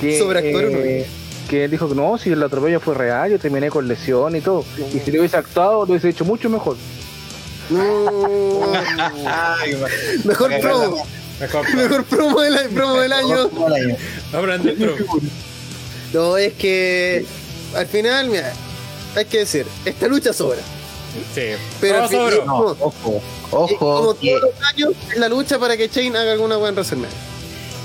Que, 0.00 0.18
Sobreactuaron, 0.18 0.72
eh, 0.76 1.06
que 1.48 1.64
él 1.64 1.70
dijo 1.70 1.88
que 1.88 1.94
no, 1.94 2.16
si 2.18 2.30
el 2.30 2.42
atropello 2.42 2.80
fue 2.80 2.94
real, 2.94 3.30
yo 3.30 3.38
terminé 3.38 3.70
con 3.70 3.88
lesión 3.88 4.36
y 4.36 4.40
todo. 4.40 4.64
Y 4.94 4.98
si 5.00 5.10
lo 5.10 5.20
hubiese 5.20 5.36
actuado, 5.36 5.84
lo 5.84 5.90
hubiese 5.92 6.08
hecho 6.10 6.24
mucho 6.24 6.48
mejor. 6.48 6.76
No. 7.70 8.72
Ay, 9.26 9.74
ma- 9.76 9.88
Mejor 10.24 10.58
promo, 10.60 11.06
Mejor 11.40 11.74
mejor 11.74 12.04
promo 12.04 12.40
del, 12.40 12.68
promo 12.70 12.96
del 13.00 13.12
año. 13.12 13.50
No, 16.12 16.36
es 16.36 16.54
que 16.54 17.24
al 17.74 17.86
final, 17.86 18.28
mira, 18.30 18.52
hay 19.16 19.24
que 19.26 19.38
decir, 19.40 19.66
esta 19.84 20.06
lucha 20.08 20.32
sobra. 20.32 20.58
Sí, 21.34 21.42
Pero 21.80 22.06
y- 22.10 22.46
No, 22.46 22.58
ojo, 22.80 23.22
y 23.70 23.74
como 23.76 23.94
ojo. 23.94 24.18
que- 24.18 24.30
todos 24.30 24.42
los 24.42 24.68
años, 24.72 24.90
es 25.12 25.18
la 25.18 25.28
lucha 25.28 25.58
para 25.58 25.76
que 25.76 25.88
Chain 25.88 26.14
haga 26.16 26.32
alguna 26.32 26.56
buena 26.56 26.74
WrestleMania. 26.74 27.16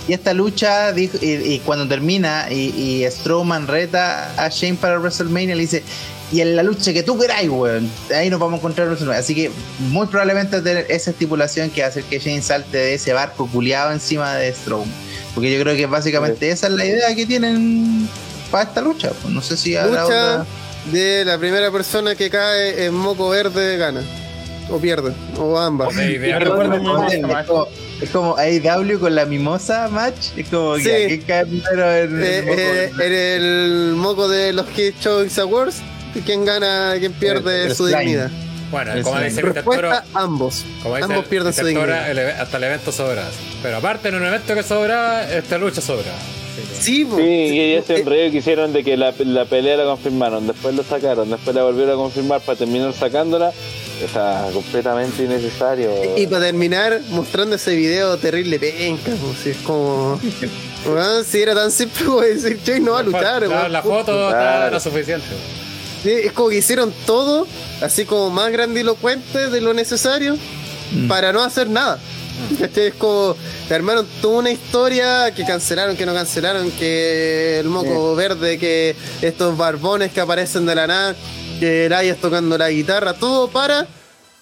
Y 0.08 0.14
esta 0.14 0.34
lucha, 0.34 0.92
dijo- 0.92 1.18
y, 1.22 1.32
y 1.32 1.60
cuando 1.60 1.88
termina 1.88 2.48
y, 2.52 2.74
y 3.04 3.10
Strowman 3.10 3.68
reta 3.68 4.34
a 4.44 4.50
Shane 4.50 4.76
para 4.76 5.00
WrestleMania, 5.00 5.56
le 5.56 5.62
dice, 5.62 5.82
y 6.32 6.42
en 6.42 6.56
la 6.58 6.64
lucha 6.64 6.92
que 6.92 7.04
tú 7.04 7.18
queráis, 7.18 7.50
weón, 7.50 7.90
ahí 8.14 8.30
nos 8.30 8.40
vamos 8.40 8.56
a 8.56 8.58
encontrar 8.58 8.86
en 8.88 8.90
WrestleMania. 8.92 9.20
Así 9.22 9.34
que 9.34 9.50
muy 9.80 10.08
probablemente 10.08 10.62
tener 10.62 10.88
esa 10.90 11.12
estipulación 11.12 11.70
que 11.70 11.84
hace 11.84 12.04
que 12.04 12.20
Shane 12.20 12.42
salte 12.42 12.78
de 12.78 12.94
ese 12.96 13.14
barco 13.14 13.48
culiado 13.48 13.92
encima 13.94 14.36
de 14.36 14.52
Strowman. 14.54 14.92
Porque 15.34 15.52
yo 15.56 15.62
creo 15.64 15.76
que 15.76 15.86
básicamente 15.86 16.50
esa 16.50 16.68
es 16.68 16.74
la 16.74 16.86
idea 16.86 17.16
que 17.16 17.26
tienen 17.26 18.10
para 18.52 18.66
esta 18.66 18.82
lucha. 18.82 19.12
Pues 19.22 19.34
no 19.34 19.42
sé 19.42 19.56
si 19.56 19.76
habrá 19.78 20.02
Lucha 20.04 20.04
otra- 20.06 20.46
de 20.92 21.24
la 21.26 21.38
primera 21.38 21.72
persona 21.72 22.16
que 22.16 22.30
cae 22.30 22.86
en 22.86 22.94
moco 22.94 23.30
verde 23.30 23.78
gana. 23.78 24.02
O 24.70 24.80
pierde, 24.80 25.14
o 25.38 25.60
ambas. 25.60 25.94
De 25.96 26.16
Es 26.30 27.46
como, 27.48 27.68
es 28.02 28.10
como 28.10 28.38
AEW 28.38 29.00
con 29.00 29.14
la 29.14 29.26
mimosa 29.26 29.90
match. 29.90 30.28
Es 30.38 30.48
como 30.48 30.78
Sí. 30.78 30.84
¿quién 30.84 31.22
cae 31.24 31.46
primero 31.46 31.92
en, 31.94 32.24
Eh, 32.24 32.38
el 32.40 32.46
moco 32.46 32.60
eh, 32.62 32.92
verde? 32.96 33.06
en 33.36 33.42
el 33.44 33.94
moco 33.96 34.28
de 34.30 34.54
los 34.54 34.66
Hit 34.70 35.00
Choice 35.02 35.42
Awards, 35.42 35.78
¿quién 36.26 36.46
gana, 36.46 36.96
quién 36.98 37.12
pierde 37.14 37.64
El- 37.66 37.70
el 37.72 37.76
su 37.76 37.88
slime. 37.88 38.00
dignidad? 38.02 38.32
Bueno, 38.72 38.94
como 39.04 39.20
la 39.20 39.26
dice 39.26 39.42
Respuesta, 39.42 40.04
ambos. 40.16 40.66
como 40.82 40.96
dice 40.96 41.06
ambos 41.06 41.26
pierden 41.26 41.54
su 41.54 41.66
dignidad. 41.66 42.40
hasta 42.42 42.58
el 42.58 42.64
evento 42.64 42.92
sobra. 42.92 43.24
Pero 43.62 43.78
aparte, 43.78 44.10
en 44.10 44.16
un 44.16 44.26
evento 44.26 44.56
que 44.56 44.64
sobra, 44.64 45.30
esta 45.32 45.58
lucha 45.60 45.82
sobra. 45.82 46.12
Sí, 46.80 47.06
po. 47.06 47.18
Sí, 47.18 47.24
y 47.24 47.74
ese 47.74 47.96
Eh, 47.96 48.00
enredo 48.02 48.32
que 48.32 48.38
hicieron 48.38 48.74
de 48.74 48.84
que 48.84 48.96
la, 48.98 49.14
la 49.26 49.46
pelea 49.46 49.78
la 49.78 49.86
confirmaron, 49.86 50.46
después 50.48 50.76
lo 50.76 50.84
sacaron, 50.84 51.30
después 51.30 51.56
la 51.56 51.64
volvieron 51.64 51.94
a 51.94 51.98
confirmar 51.98 52.42
para 52.42 52.58
terminar 52.58 52.94
sacándola. 52.94 53.52
Está 54.04 54.48
completamente 54.54 55.24
innecesario. 55.24 55.90
Y 56.18 56.28
para 56.28 56.46
terminar, 56.46 57.00
mostrando 57.12 57.56
ese 57.56 57.76
video 57.76 58.18
terrible 58.18 58.60
penca, 58.60 59.12
pues, 59.22 59.38
si 59.44 59.50
es 59.52 59.58
como. 59.58 60.20
Si 61.26 61.42
era 61.42 61.56
tan 61.56 61.72
simple, 61.72 62.04
como 62.06 62.20
decir, 62.20 62.60
Che, 62.62 62.78
no 62.82 62.92
va 62.92 63.00
a 63.00 63.04
luchar, 63.04 63.48
la, 63.48 63.70
la 63.70 63.82
foto 63.82 64.28
Claro. 64.30 64.74
lo 64.74 64.80
suficiente. 64.82 65.26
Sí, 66.04 66.10
es 66.12 66.34
como 66.34 66.50
que 66.50 66.58
hicieron 66.58 66.94
todo, 67.06 67.48
así 67.82 68.04
como 68.04 68.30
más 68.30 68.52
grandilocuente 68.52 69.50
de 69.50 69.62
lo 69.62 69.74
necesario, 69.74 70.38
Mm. 70.92 71.08
para 71.08 71.32
no 71.32 71.42
hacer 71.42 71.70
nada. 71.70 72.00
¿Cachai? 72.60 72.88
Es 72.88 72.94
como, 72.96 73.36
armaron 73.70 74.08
toda 74.22 74.40
una 74.40 74.52
historia 74.52 75.34
que 75.34 75.46
cancelaron, 75.46 75.96
que 75.96 76.06
no 76.06 76.14
cancelaron, 76.14 76.72
que 76.72 77.60
el 77.60 77.68
moco 77.68 78.16
verde, 78.16 78.58
que 78.58 78.96
estos 79.22 79.58
barbones 79.58 80.12
que 80.12 80.22
aparecen 80.22 80.66
de 80.66 80.76
la 80.76 80.88
nada, 80.88 81.16
que 81.60 81.86
Elias 81.86 82.18
tocando 82.18 82.58
la 82.58 82.70
guitarra, 82.70 83.14
todo 83.14 83.50
para 83.50 83.88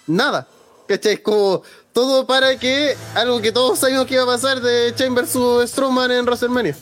nada. 0.07 0.47
¿Cachai? 0.87 1.13
Es 1.13 1.19
como 1.19 1.63
todo 1.93 2.25
para 2.25 2.57
que 2.57 2.95
algo 3.15 3.41
que 3.41 3.51
todos 3.51 3.79
sabíamos 3.79 4.07
que 4.07 4.15
iba 4.15 4.23
a 4.23 4.27
pasar 4.27 4.61
de 4.61 4.93
Chain 4.95 5.13
vs 5.13 5.69
Strowman 5.69 6.11
en 6.11 6.25
WrestleMania. 6.25 6.75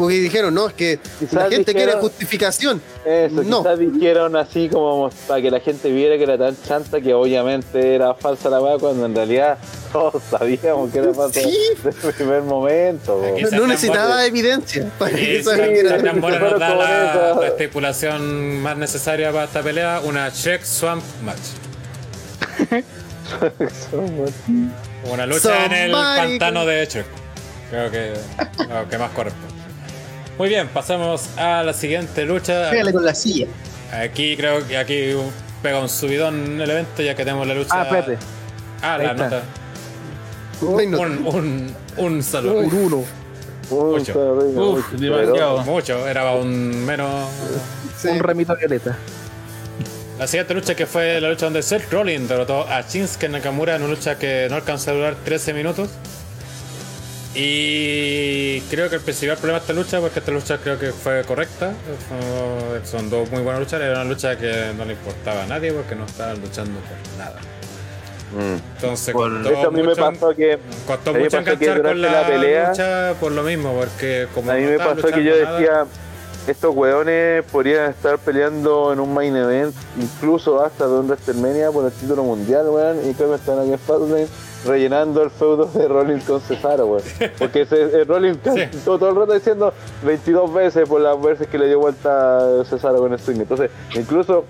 Porque 0.00 0.14
dijeron, 0.16 0.54
no, 0.54 0.66
es 0.68 0.72
que 0.72 0.98
la 1.32 1.50
gente 1.50 1.74
quiere 1.74 1.92
justificación. 1.92 2.80
Eso, 3.04 3.42
No. 3.42 3.58
quizás 3.62 3.78
dijeron 3.78 4.34
así 4.34 4.68
como 4.70 5.10
para 5.28 5.42
que 5.42 5.50
la 5.50 5.60
gente 5.60 5.90
viera 5.90 6.16
que 6.16 6.22
era 6.22 6.38
tan 6.38 6.56
chanta 6.66 7.00
que 7.02 7.12
obviamente 7.12 7.94
era 7.96 8.14
falsa 8.14 8.48
la 8.48 8.60
weá 8.62 8.78
cuando 8.78 9.04
en 9.04 9.14
realidad 9.14 9.58
todos 9.92 10.22
sabíamos 10.30 10.90
que 10.90 10.98
era 11.00 11.12
falsa 11.12 11.40
Sí. 11.40 11.54
desde 11.84 12.08
el 12.08 12.14
primer 12.14 12.42
momento. 12.42 13.20
No, 13.52 13.66
necesitaba 13.66 14.24
evidencia 14.24 14.90
para 14.98 15.14
que 15.14 15.38
Y 15.38 15.42
sabían 15.44 15.68
que 15.68 15.80
era- 15.80 16.12
nos 16.12 16.58
da 16.58 16.74
la, 16.74 17.34
la 17.40 17.46
estipulación 17.48 18.62
más 18.62 18.78
necesaria 18.78 19.30
para 19.32 19.44
esta 19.44 19.60
pelea, 19.62 20.00
una 20.04 20.30
Shrek 20.30 20.64
Swamp 20.64 21.02
Match. 21.22 21.38
Una 25.10 25.26
lucha 25.26 25.66
en 25.66 25.72
el 25.72 25.92
pantano 25.92 26.64
de 26.66 26.84
Shrek. 26.86 27.06
Creo 27.70 27.90
que 27.90 28.12
lo 28.68 28.88
que 28.88 28.98
más 28.98 29.10
corresponde. 29.12 29.59
Muy 30.40 30.48
bien, 30.48 30.68
pasamos 30.68 31.28
a 31.36 31.62
la 31.62 31.74
siguiente 31.74 32.24
lucha. 32.24 32.70
Pégale 32.70 32.94
con 32.94 33.04
la 33.04 33.14
silla. 33.14 33.46
Aquí 33.92 34.38
creo 34.38 34.66
que 34.66 34.78
aquí 34.78 35.12
pega 35.62 35.80
un 35.80 35.88
subidón 35.90 36.58
el 36.58 36.70
evento 36.70 37.02
ya 37.02 37.14
que 37.14 37.24
tenemos 37.26 37.46
la 37.46 37.52
lucha. 37.52 37.68
Ah, 37.74 37.82
espérate. 37.82 38.16
Ah, 38.80 38.94
Ahí 38.94 39.04
la 39.04 39.10
está. 39.10 39.24
nota. 39.24 39.42
Un, 40.62 41.26
un, 41.26 41.76
un 41.98 42.22
saludo. 42.22 42.60
Un 42.60 42.74
uno. 42.74 43.04
Venga, 43.70 43.82
Uf, 43.82 43.98
mucho, 43.98 44.82
demasiado. 44.96 45.58
Mucho, 45.58 46.08
era 46.08 46.32
un 46.32 46.86
menos. 46.86 47.28
Sí. 47.98 48.08
Un 48.08 48.20
remito 48.20 48.56
violeta. 48.56 48.96
La 50.18 50.26
siguiente 50.26 50.54
lucha 50.54 50.74
que 50.74 50.86
fue 50.86 51.20
la 51.20 51.28
lucha 51.28 51.44
donde 51.44 51.62
Seth 51.62 51.92
Rollins 51.92 52.30
derrotó 52.30 52.66
a 52.66 52.80
Shinsuke 52.80 53.28
Nakamura 53.28 53.76
en 53.76 53.82
una 53.82 53.90
lucha 53.92 54.16
que 54.16 54.46
no 54.48 54.56
alcanzó 54.56 54.92
a 54.92 54.94
durar 54.94 55.16
13 55.22 55.52
minutos. 55.52 55.90
Y 57.34 58.60
creo 58.62 58.88
que 58.90 58.96
el 58.96 59.02
principal 59.02 59.36
problema 59.36 59.58
de 59.60 59.62
esta 59.62 59.72
lucha, 59.72 60.00
porque 60.00 60.18
esta 60.18 60.32
lucha 60.32 60.58
creo 60.58 60.78
que 60.78 60.90
fue 60.92 61.22
correcta, 61.24 61.72
son 62.84 63.08
dos 63.08 63.30
muy 63.30 63.42
buenas 63.42 63.60
luchas, 63.60 63.80
era 63.80 63.92
una 64.00 64.04
lucha 64.04 64.36
que 64.36 64.72
no 64.76 64.84
le 64.84 64.94
importaba 64.94 65.44
a 65.44 65.46
nadie 65.46 65.72
porque 65.72 65.94
no 65.94 66.06
estaban 66.06 66.40
luchando 66.40 66.80
por 66.80 67.18
nada. 67.18 67.36
Mm. 68.32 68.58
Entonces 68.76 69.12
Por- 69.12 69.42
costó 69.42 69.68
a 69.68 69.70
mí 69.70 69.82
me 69.82 69.96
pasó 69.96 70.34
que 70.34 70.58
Costó 70.86 71.10
a 71.10 71.12
mí 71.14 71.18
me 71.18 71.24
mucho 71.24 71.36
pasó 71.38 71.44
que 71.58 71.64
enganchar 71.64 71.82
con 71.82 72.02
la, 72.02 72.12
la 72.12 72.26
pelea- 72.28 72.68
lucha 72.70 73.14
por 73.20 73.32
lo 73.32 73.42
mismo, 73.42 73.74
porque 73.74 74.26
como 74.34 74.50
a 74.50 74.54
mí 74.54 74.62
no 74.64 74.70
me 74.70 74.78
pasó 74.78 75.08
que 75.08 75.24
yo 75.24 75.36
nada- 75.44 75.58
decía, 75.58 75.84
estos 76.48 76.74
weones 76.74 77.44
podrían 77.44 77.90
estar 77.90 78.18
peleando 78.18 78.92
en 78.92 78.98
un 79.00 79.12
main 79.14 79.36
event, 79.36 79.74
incluso 80.00 80.64
hasta 80.64 80.86
de 80.86 80.92
un 80.94 81.06
WrestleMania 81.08 81.70
por 81.70 81.84
el 81.86 81.92
título 81.92 82.22
mundial, 82.24 82.66
weón, 82.68 83.08
y 83.08 83.14
creo 83.14 83.30
que 83.30 83.36
están 83.36 83.58
aquí 83.60 83.72
en 83.72 83.78
Fastlane 83.78 84.26
rellenando 84.66 85.22
el 85.22 85.30
feudo 85.30 85.66
de 85.66 85.88
Rollins 85.88 86.24
con 86.24 86.40
Cesaro, 86.40 86.86
weón. 86.86 87.02
Porque 87.38 87.64
se, 87.66 87.80
eh, 87.82 88.04
Rollins 88.04 88.38
Sí. 88.44 88.78
todo, 88.84 88.98
todo 88.98 89.10
el 89.10 89.16
rato 89.16 89.32
diciendo 89.32 89.72
22 90.04 90.52
veces 90.52 90.88
por 90.88 91.00
las 91.00 91.20
veces 91.20 91.46
que 91.48 91.58
le 91.58 91.66
dio 91.68 91.78
vuelta 91.80 92.64
Cesaro 92.68 92.98
con 92.98 93.12
el 93.12 93.18
swing. 93.18 93.40
Entonces, 93.40 93.70
incluso 93.94 94.44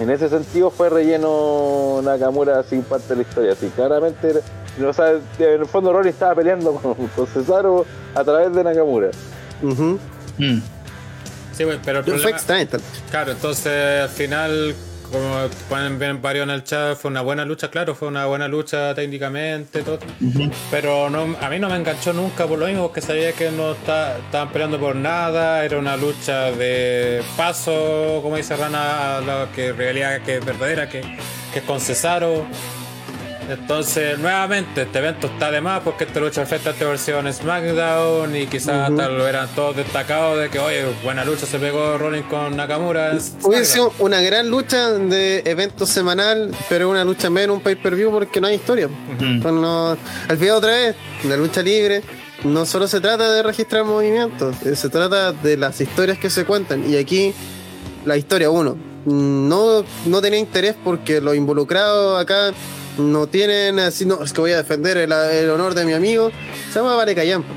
en 0.00 0.10
ese 0.10 0.28
sentido 0.28 0.70
fue 0.70 0.88
relleno 0.88 2.00
Nakamura 2.02 2.62
sin 2.62 2.82
parte 2.82 3.08
de 3.08 3.16
la 3.16 3.22
historia. 3.22 3.52
Así 3.52 3.68
claramente, 3.68 4.40
o 4.82 4.92
sea, 4.92 5.10
en 5.10 5.20
el 5.60 5.66
fondo 5.66 5.92
Rollins 5.92 6.14
estaba 6.14 6.34
peleando 6.34 6.72
con, 6.82 6.94
con 6.94 7.26
Cesaro 7.26 7.84
a 8.14 8.24
través 8.24 8.54
de 8.54 8.64
Nakamura. 8.64 9.10
Ujú. 9.62 9.98
Mm. 10.38 10.60
Sí, 11.52 11.64
pero 11.84 11.98
el 11.98 12.04
Fue 12.04 12.14
problema, 12.14 12.36
esta 12.38 12.58
lucha. 12.58 12.78
Claro, 13.10 13.32
entonces 13.32 14.00
al 14.02 14.08
final, 14.08 14.74
como 15.12 15.46
ponen 15.68 16.20
varios 16.22 16.44
en 16.44 16.50
el 16.50 16.64
chat, 16.64 16.96
fue 16.96 17.10
una 17.10 17.20
buena 17.20 17.44
lucha, 17.44 17.70
claro, 17.70 17.94
fue 17.94 18.08
una 18.08 18.26
buena 18.26 18.48
lucha 18.48 18.94
técnicamente, 18.94 19.82
todo. 19.82 19.98
Pero 20.70 21.10
no, 21.10 21.36
a 21.40 21.48
mí 21.50 21.58
no 21.58 21.68
me 21.68 21.76
enganchó 21.76 22.12
nunca 22.12 22.46
por 22.46 22.58
lo 22.58 22.66
mismo, 22.66 22.82
porque 22.88 23.00
sabía 23.00 23.32
que 23.32 23.50
no 23.50 23.72
está- 23.72 24.16
estaban 24.18 24.48
peleando 24.50 24.78
por 24.80 24.96
nada, 24.96 25.64
era 25.64 25.78
una 25.78 25.96
lucha 25.96 26.50
de 26.50 27.22
paso, 27.36 28.20
como 28.22 28.36
dice 28.36 28.56
Rana, 28.56 29.18
a 29.18 29.20
lo 29.20 29.52
que 29.52 29.72
realidad 29.72 30.22
que 30.22 30.38
es 30.38 30.44
verdadera, 30.44 30.88
que, 30.88 31.00
que 31.52 31.58
es 31.60 31.64
con 31.64 31.80
Cesaro. 31.80 32.44
Entonces, 33.52 34.18
nuevamente, 34.18 34.82
este 34.82 34.98
evento 34.98 35.26
está 35.26 35.50
de 35.50 35.60
más 35.60 35.80
porque 35.82 36.04
esta 36.04 36.20
lucha 36.20 36.42
afecta 36.42 36.70
a 36.70 36.72
esta 36.72 36.84
versión 36.86 37.32
SmackDown 37.32 38.34
y 38.36 38.46
quizás 38.46 38.90
hasta 38.90 39.08
lo 39.08 39.26
eran 39.26 39.48
todos 39.54 39.76
destacados 39.76 40.38
de 40.40 40.48
que, 40.48 40.58
oye, 40.58 40.84
buena 41.02 41.24
lucha 41.24 41.46
se 41.46 41.58
pegó 41.58 41.98
Rollins 41.98 42.26
con 42.26 42.56
Nakamura. 42.56 43.12
Hubiese 43.42 43.64
sido 43.64 43.92
una 43.98 44.20
gran 44.20 44.48
lucha 44.48 44.90
de 44.90 45.42
evento 45.44 45.86
semanal, 45.86 46.50
pero 46.68 46.88
una 46.90 47.04
lucha 47.04 47.30
menos, 47.30 47.56
un 47.56 47.62
pay-per-view 47.62 48.10
porque 48.10 48.40
no 48.40 48.46
hay 48.46 48.54
historia. 48.56 48.88
Pues 49.18 49.54
no- 49.54 49.96
al 50.28 50.36
final 50.38 50.56
otra 50.56 50.70
vez, 50.70 50.96
la 51.24 51.36
lucha 51.36 51.62
libre 51.62 52.02
no 52.44 52.64
solo 52.66 52.88
se 52.88 53.00
trata 53.00 53.30
de 53.32 53.42
registrar 53.42 53.84
movimientos, 53.84 54.56
eh, 54.64 54.74
se 54.76 54.88
trata 54.88 55.32
de 55.32 55.56
las 55.56 55.80
historias 55.80 56.18
que 56.18 56.30
se 56.30 56.44
cuentan. 56.44 56.88
Y 56.90 56.96
aquí, 56.96 57.32
la 58.04 58.16
historia 58.16 58.50
uno, 58.50 58.76
no, 59.04 59.84
no 60.06 60.20
tenía 60.20 60.38
interés 60.38 60.74
porque 60.82 61.20
los 61.20 61.34
involucrados 61.36 62.20
acá 62.20 62.52
no 62.98 63.26
tienen 63.26 63.78
así, 63.78 64.04
no, 64.04 64.22
es 64.22 64.32
que 64.32 64.40
voy 64.40 64.52
a 64.52 64.58
defender 64.58 64.96
el, 64.96 65.12
el 65.12 65.50
honor 65.50 65.74
de 65.74 65.84
mi 65.84 65.92
amigo. 65.92 66.30
Se 66.72 66.78
llama 66.78 66.94
Vale 66.96 67.14
Callampa. 67.14 67.48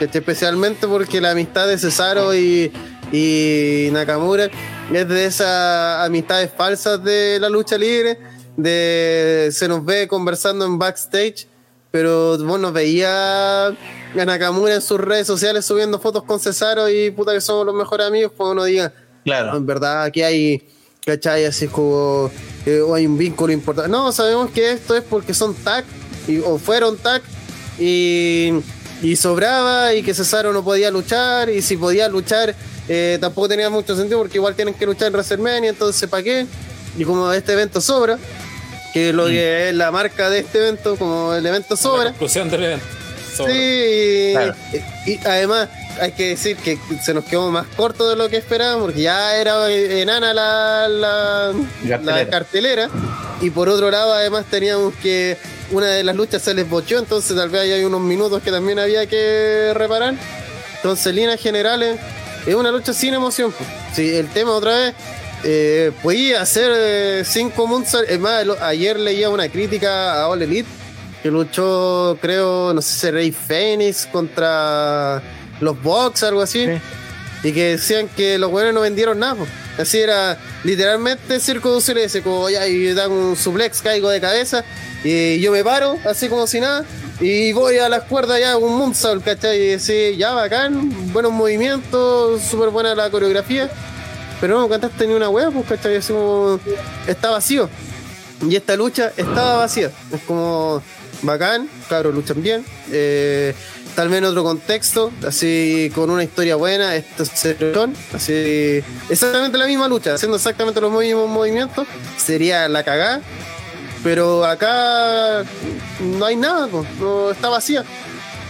Especialmente 0.00 0.88
porque 0.88 1.20
la 1.20 1.30
amistad 1.30 1.68
de 1.68 1.78
Cesaro 1.78 2.34
y, 2.34 2.72
y 3.12 3.88
Nakamura 3.92 4.50
es 4.92 5.08
de 5.08 5.24
esas 5.26 6.04
amistades 6.04 6.50
falsas 6.56 7.02
de 7.04 7.38
la 7.40 7.48
lucha 7.48 7.78
libre. 7.78 8.18
De 8.56 9.48
se 9.52 9.68
nos 9.68 9.84
ve 9.84 10.08
conversando 10.08 10.64
en 10.66 10.78
backstage, 10.78 11.46
pero 11.90 12.36
vos 12.38 12.58
nos 12.60 12.72
veía 12.72 13.66
a 13.68 13.74
Nakamura 14.14 14.74
en 14.74 14.82
sus 14.82 15.00
redes 15.00 15.26
sociales 15.26 15.64
subiendo 15.64 15.98
fotos 15.98 16.24
con 16.24 16.38
Cesaro 16.40 16.88
y 16.90 17.10
puta 17.12 17.32
que 17.32 17.40
somos 17.40 17.64
los 17.64 17.74
mejores 17.74 18.06
amigos, 18.06 18.32
pues 18.36 18.50
uno 18.50 18.64
diga, 18.64 18.92
Claro. 19.24 19.56
en 19.56 19.64
verdad 19.66 20.02
aquí 20.02 20.22
hay, 20.22 20.68
¿cachai? 21.04 21.44
Así 21.44 21.66
es 21.66 21.70
como, 21.70 22.30
eh, 22.66 22.80
o 22.80 22.94
hay 22.94 23.06
un 23.06 23.18
vínculo 23.18 23.52
importante. 23.52 23.90
No, 23.90 24.12
sabemos 24.12 24.50
que 24.50 24.72
esto 24.72 24.96
es 24.96 25.02
porque 25.02 25.34
son 25.34 25.54
tag, 25.54 25.84
y, 26.28 26.38
o 26.38 26.58
fueron 26.58 26.96
tag, 26.98 27.22
y, 27.78 28.52
y 29.02 29.16
sobraba, 29.16 29.94
y 29.94 30.02
que 30.02 30.14
Cesaro 30.14 30.52
no 30.52 30.62
podía 30.64 30.90
luchar, 30.90 31.50
y 31.50 31.62
si 31.62 31.76
podía 31.76 32.08
luchar, 32.08 32.54
eh, 32.88 33.18
tampoco 33.20 33.48
tenía 33.48 33.70
mucho 33.70 33.96
sentido, 33.96 34.18
porque 34.20 34.38
igual 34.38 34.54
tienen 34.54 34.74
que 34.74 34.86
luchar 34.86 35.08
en 35.08 35.14
WrestleMania, 35.14 35.70
entonces 35.70 36.08
¿para 36.08 36.22
qué? 36.22 36.46
Y 36.98 37.04
como 37.04 37.32
este 37.32 37.52
evento 37.52 37.80
sobra, 37.80 38.18
que 38.92 39.08
es 39.08 39.14
lo 39.14 39.26
que 39.26 39.70
es 39.70 39.74
la 39.74 39.90
marca 39.90 40.28
de 40.28 40.40
este 40.40 40.58
evento, 40.58 40.96
como 40.96 41.32
el 41.34 41.44
evento 41.46 41.68
La 41.70 41.76
sobra. 41.76 42.10
conclusión 42.10 42.50
del 42.50 42.64
evento. 42.64 42.86
Sobra. 43.34 43.52
Sí, 43.52 43.58
y, 43.58 44.32
Claro. 44.34 44.54
y- 45.06 45.10
y 45.12 45.20
además 45.24 45.68
hay 46.00 46.12
que 46.12 46.28
decir 46.28 46.56
que 46.56 46.78
se 47.02 47.14
nos 47.14 47.24
quedó 47.24 47.50
más 47.50 47.66
corto 47.76 48.08
de 48.08 48.16
lo 48.16 48.28
que 48.28 48.36
esperábamos, 48.36 48.86
porque 48.86 49.02
ya 49.02 49.36
era 49.36 49.70
enana 49.70 50.32
la, 50.34 50.88
la, 50.88 51.52
Cartelera. 51.88 52.16
la 52.16 52.30
cartelera. 52.30 52.90
Y 53.40 53.50
por 53.50 53.68
otro 53.68 53.90
lado, 53.90 54.12
además 54.12 54.46
teníamos 54.50 54.94
que 54.96 55.36
una 55.70 55.86
de 55.86 56.04
las 56.04 56.14
luchas 56.14 56.42
se 56.42 56.54
les 56.54 56.68
bochó, 56.68 56.98
entonces 56.98 57.36
tal 57.36 57.48
vez 57.48 57.62
ahí 57.62 57.72
hay 57.72 57.84
unos 57.84 58.00
minutos 58.00 58.42
que 58.42 58.50
también 58.50 58.78
había 58.78 59.06
que 59.06 59.72
reparar. 59.74 60.14
Entonces, 60.76 61.06
en 61.06 61.16
líneas 61.16 61.40
generales, 61.40 61.98
es 62.46 62.54
una 62.54 62.70
lucha 62.70 62.92
sin 62.92 63.14
emoción. 63.14 63.52
Sí, 63.94 64.14
el 64.14 64.28
tema 64.28 64.52
otra 64.52 64.76
vez, 64.76 64.94
eh, 65.44 65.92
podía 66.02 66.42
hacer 66.42 66.72
eh, 66.74 67.22
cinco 67.24 67.66
moonsaults. 67.66 68.10
Es 68.10 68.20
más, 68.20 68.44
ayer 68.60 68.98
leía 68.98 69.28
una 69.28 69.48
crítica 69.48 70.22
a 70.22 70.28
All 70.28 70.42
Elite 70.42 70.68
que 71.22 71.30
luchó, 71.30 72.18
creo, 72.20 72.74
no 72.74 72.82
sé 72.82 72.98
si 72.98 73.10
Rey 73.10 73.30
Phoenix 73.30 74.06
contra 74.06 75.22
los 75.62 75.82
Bucks, 75.82 76.22
algo 76.22 76.42
así. 76.42 76.66
Y 77.42 77.52
que 77.52 77.70
decían 77.70 78.08
que 78.08 78.38
los 78.38 78.50
buenos 78.50 78.74
no 78.74 78.80
vendieron 78.82 79.18
nada. 79.18 79.36
po. 79.36 79.46
Así 79.78 79.98
era 79.98 80.38
literalmente 80.64 81.40
Circo 81.40 81.70
de 81.70 81.78
UCLS, 81.78 82.20
como 82.22 82.50
ya 82.50 82.66
y 82.68 82.92
dan 82.92 83.10
un 83.10 83.36
suplex, 83.36 83.80
caigo 83.80 84.10
de 84.10 84.20
cabeza, 84.20 84.64
y 85.02 85.40
yo 85.40 85.50
me 85.50 85.64
paro, 85.64 85.96
así 86.04 86.28
como 86.28 86.46
si 86.46 86.60
nada, 86.60 86.84
y 87.20 87.52
voy 87.52 87.78
a 87.78 87.88
las 87.88 88.02
cuerdas 88.02 88.38
ya, 88.38 88.58
un 88.58 88.76
moonsault, 88.76 89.24
¿cachai? 89.24 89.70
Y 89.70 89.72
así, 89.74 90.16
ya 90.16 90.32
bacán, 90.34 91.12
buenos 91.12 91.32
movimientos, 91.32 92.42
súper 92.42 92.68
buena 92.68 92.94
la 92.94 93.10
coreografía, 93.10 93.70
pero 94.42 94.60
no 94.60 94.68
cantaste 94.68 95.06
ni 95.06 95.14
una 95.14 95.30
hueá, 95.30 95.50
pues, 95.50 95.66
¿cachai? 95.66 95.96
Así 95.96 96.12
como, 96.12 96.60
está 97.06 97.30
vacío. 97.30 97.70
Y 98.46 98.56
esta 98.56 98.76
lucha 98.76 99.12
estaba 99.16 99.56
vacía. 99.56 99.90
Es 100.12 100.20
como 100.26 100.82
bacán, 101.22 101.68
cabros 101.88 102.14
luchan 102.14 102.42
bien. 102.42 102.64
Eh, 102.90 103.54
tal 103.94 104.08
vez 104.08 104.18
en 104.18 104.24
otro 104.24 104.42
contexto, 104.42 105.12
así 105.26 105.90
con 105.94 106.10
una 106.10 106.24
historia 106.24 106.56
buena, 106.56 106.94
esto 106.96 107.24
así 108.12 108.82
exactamente 109.08 109.58
la 109.58 109.66
misma 109.66 109.88
lucha, 109.88 110.14
haciendo 110.14 110.36
exactamente 110.36 110.80
los 110.80 110.92
mismos 110.92 111.28
movimientos, 111.28 111.86
sería 112.16 112.68
la 112.68 112.82
cagada. 112.82 113.20
Pero 114.02 114.44
acá 114.44 115.44
no 116.00 116.24
hay 116.24 116.34
nada, 116.34 116.68
no 116.98 117.30
está 117.30 117.48
vacía. 117.48 117.84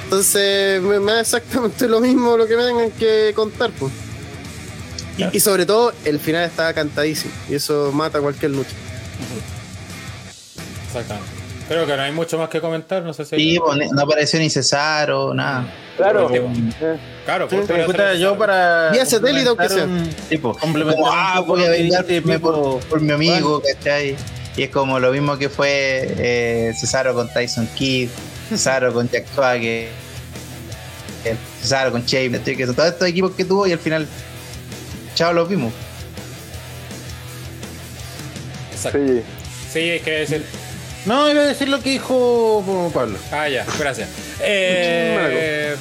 Entonces 0.05 0.81
me, 0.81 0.99
me 0.99 1.13
da 1.13 1.21
exactamente 1.21 1.89
lo 1.89 2.01
mismo 2.01 2.37
lo 2.37 2.47
que 2.47 2.57
me 2.57 2.65
tengan 2.65 2.91
que 2.93 3.33
contar, 3.35 3.71
pues. 3.73 3.93
Y, 5.19 5.37
y 5.37 5.41
sobre 5.41 5.67
todo 5.67 5.93
el 6.05 6.19
final 6.21 6.45
estaba 6.45 6.73
cantadísimo. 6.73 7.35
Y 7.51 7.57
eso 7.57 7.93
mata 7.93 8.21
cualquier 8.21 8.53
lucha. 8.53 8.75
Exactamente. 10.87 11.42
Creo 11.73 11.87
que 11.87 11.97
no 11.97 12.03
hay 12.03 12.13
mucho 12.13 12.37
más 12.37 12.51
que 12.51 12.61
comentar, 12.61 13.03
no 13.03 13.15
sé 13.15 13.25
si... 13.25 13.35
Sí, 13.35 13.59
pues, 13.59 13.91
no 13.91 14.03
apareció 14.03 14.39
ni 14.39 14.51
Cesaro, 14.51 15.33
nada. 15.33 15.65
Claro. 15.97 16.29
Eh, 16.31 16.99
Claro, 17.25 17.49
Sí, 17.49 17.57
pues, 17.67 17.85
puta, 17.87 18.13
yo 18.15 18.37
para. 18.37 18.91
Vía 18.91 19.07
satélite, 19.07 19.49
aunque 19.49 19.69
sea. 19.71 19.89
pues. 20.43 20.59
Complementar 20.59 21.05
ah, 21.07 21.41
voy 21.47 21.65
a 21.65 21.71
vengarme 21.71 22.39
por, 22.39 22.81
por 22.81 23.01
mi 23.01 23.13
amigo, 23.13 23.63
¿cachai? 23.63 24.17
Y 24.55 24.65
es 24.65 24.69
como 24.69 25.01
lo 25.01 25.13
mismo 25.13 25.39
que 25.39 25.49
fue 25.49 26.15
eh, 26.19 26.75
Cesaro 26.79 27.15
con 27.15 27.33
Tyson 27.33 27.67
Kidd, 27.75 28.11
Cesaro 28.51 28.93
con 28.93 29.09
Jack 29.09 29.25
Swagger, 29.35 29.89
Cesaro 31.63 31.91
con 31.91 32.05
Shane, 32.05 32.39
que 32.43 32.67
son 32.67 32.75
todos 32.75 32.91
estos 32.91 33.09
equipos 33.09 33.31
que 33.31 33.47
tuvo 33.47 33.67
y 33.67 33.73
al 33.73 33.79
final, 33.79 34.07
chao, 35.15 35.33
los 35.33 35.49
vimos. 35.49 35.73
Exacto. 38.73 38.99
sí. 38.99 39.23
Sí, 39.73 39.79
hay 39.79 40.01
que 40.01 40.11
decir... 40.11 40.45
No, 41.07 41.29
iba 41.31 41.43
a 41.43 41.47
decir 41.47 41.69
lo 41.69 41.81
que 41.83 41.91
dijo 41.91 42.91
Pablo. 42.95 43.19
Ah, 43.33 43.49
ya, 43.49 43.65
gracias. 43.79 44.09
Eh, 44.41 45.75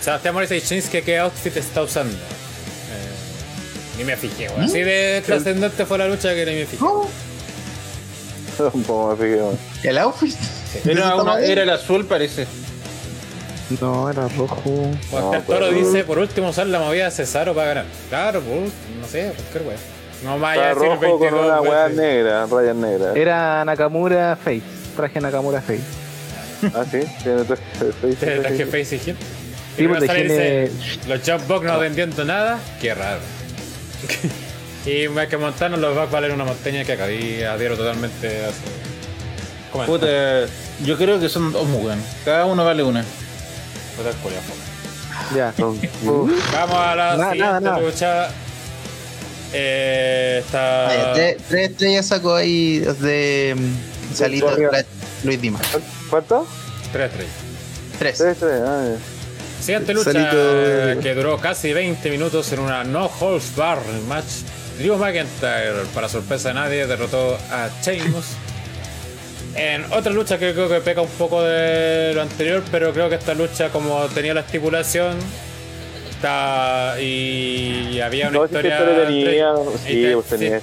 Sebastián 0.00 0.34
Morris 0.34 0.50
y 0.52 0.60
Shinsuke, 0.60 1.02
¿qué 1.02 1.18
outfit 1.18 1.56
está 1.56 1.82
usando? 1.82 2.14
Eh, 2.14 3.98
Ni 3.98 4.04
me 4.04 4.16
fijé, 4.16 4.48
weón. 4.50 4.62
Así 4.64 4.80
de 4.80 5.22
trascendente 5.26 5.84
fue 5.84 5.98
la 5.98 6.06
lucha 6.08 6.32
que 6.34 6.46
ni 6.46 6.54
me 6.54 6.66
fijé. 6.66 6.84
Un 6.84 8.82
poco 8.84 9.16
me 9.16 9.24
fijé. 9.26 9.88
El 9.88 9.98
outfit. 9.98 10.34
Era, 10.84 11.16
una- 11.16 11.40
era 11.40 11.62
el 11.62 11.70
azul, 11.70 12.06
parece. 12.06 12.46
No, 13.80 14.08
era 14.10 14.28
rojo. 14.28 14.90
Juan 15.10 15.34
el 15.34 15.42
Toro 15.42 15.70
dice, 15.70 16.04
por 16.04 16.18
último, 16.18 16.48
usar 16.50 16.66
la 16.68 16.78
movida 16.78 17.04
de 17.06 17.10
Cesaro 17.10 17.54
para 17.54 17.68
ganar. 17.68 17.84
Claro, 18.08 18.40
pues, 18.40 18.70
no 19.00 19.06
sé, 19.06 19.32
cualquier 19.36 19.62
weón. 19.64 19.97
No 20.24 20.38
vaya 20.38 20.64
a 20.64 20.68
decir 20.74 20.82
rojo 20.88 21.00
con 21.00 21.20
22. 21.20 21.44
una 21.46 21.60
weá 21.60 21.88
negra, 21.88 22.46
rayas 22.46 22.76
negras. 22.76 23.16
Era 23.16 23.64
Nakamura 23.64 24.36
Face. 24.36 24.62
Traje 24.96 25.20
Nakamura 25.20 25.60
Face. 25.60 25.82
Ah, 26.74 26.84
sí, 26.90 27.00
tiene 27.22 27.44
traje. 27.44 28.66
Face 28.66 28.96
y 28.96 29.00
Heel. 29.10 29.16
Sí, 29.76 29.86
dice, 29.86 30.72
los 31.06 31.20
Jump 31.24 31.46
Box 31.46 31.64
no 31.66 31.78
vendiendo 31.78 32.24
nada, 32.24 32.58
qué 32.80 32.94
raro. 32.94 33.20
y 34.86 35.06
más 35.08 35.28
que 35.28 35.36
Montano 35.36 35.76
los 35.76 35.96
va 35.96 36.02
a 36.02 36.06
valer 36.06 36.32
una 36.32 36.44
montaña 36.44 36.82
que 36.84 36.92
acá 36.92 37.08
y 37.10 37.44
adhiero 37.44 37.76
totalmente 37.76 38.44
a 38.44 38.48
su 38.48 39.70
comentario. 39.72 40.00
Puta, 40.00 40.52
yo 40.84 40.96
creo 40.96 41.20
que 41.20 41.28
son 41.28 41.52
dos 41.52 41.64
muy 41.68 41.82
buenos. 41.82 42.04
Cada 42.24 42.44
uno 42.46 42.64
vale 42.64 42.82
una. 42.82 43.04
Puta. 43.96 44.10
Ya. 45.36 45.54
Uf. 45.64 46.52
Vamos 46.52 46.76
a 46.76 46.96
la 46.96 47.16
Nada, 47.16 47.30
siguiente 47.32 47.38
nada, 47.38 47.60
nada. 47.60 47.80
lucha. 47.80 48.28
Eh, 49.52 50.42
está. 50.44 50.84
Vaya, 50.84 51.12
tres, 51.14 51.36
tres 51.48 51.70
estrellas 51.70 52.06
sacó 52.06 52.34
ahí 52.34 52.80
de 52.80 53.56
mm, 53.56 54.14
salida 54.14 54.56
para 54.70 54.84
Luis 55.24 55.40
Dimas. 55.40 55.62
¿Cuánto? 56.10 56.46
Tres 56.92 57.10
estrellas. 57.10 57.34
Tres. 57.98 58.18
Tres, 58.18 58.36
tres. 58.38 58.62
Ah. 58.64 58.96
Siguiente 59.60 59.92
lucha 59.92 60.12
Salito 60.12 61.00
que 61.02 61.14
duró 61.14 61.36
casi 61.38 61.72
20 61.72 62.10
minutos 62.10 62.52
en 62.52 62.60
una 62.60 62.84
no 62.84 63.10
holds 63.20 63.54
bar 63.56 63.78
match. 64.06 64.42
Drew 64.78 64.96
McIntyre, 64.96 65.84
para 65.92 66.08
sorpresa 66.08 66.48
de 66.48 66.54
nadie, 66.54 66.86
derrotó 66.86 67.36
a 67.50 67.68
Sheamus. 67.82 68.26
En 69.56 69.84
otra 69.92 70.12
lucha 70.12 70.38
que 70.38 70.52
creo 70.52 70.68
que 70.68 70.80
peca 70.80 71.00
un 71.00 71.08
poco 71.08 71.42
de 71.42 72.12
lo 72.14 72.22
anterior, 72.22 72.62
pero 72.70 72.92
creo 72.92 73.08
que 73.08 73.16
esta 73.16 73.34
lucha, 73.34 73.70
como 73.70 74.06
tenía 74.06 74.32
la 74.34 74.42
estipulación, 74.42 75.16
está 76.18 77.00
y 77.00 78.00
había 78.00 78.28
una 78.28 78.38
No, 78.38 78.44
historia. 78.44 78.78
sí, 79.06 79.24
tenía- 79.24 79.54
sí, 79.86 80.06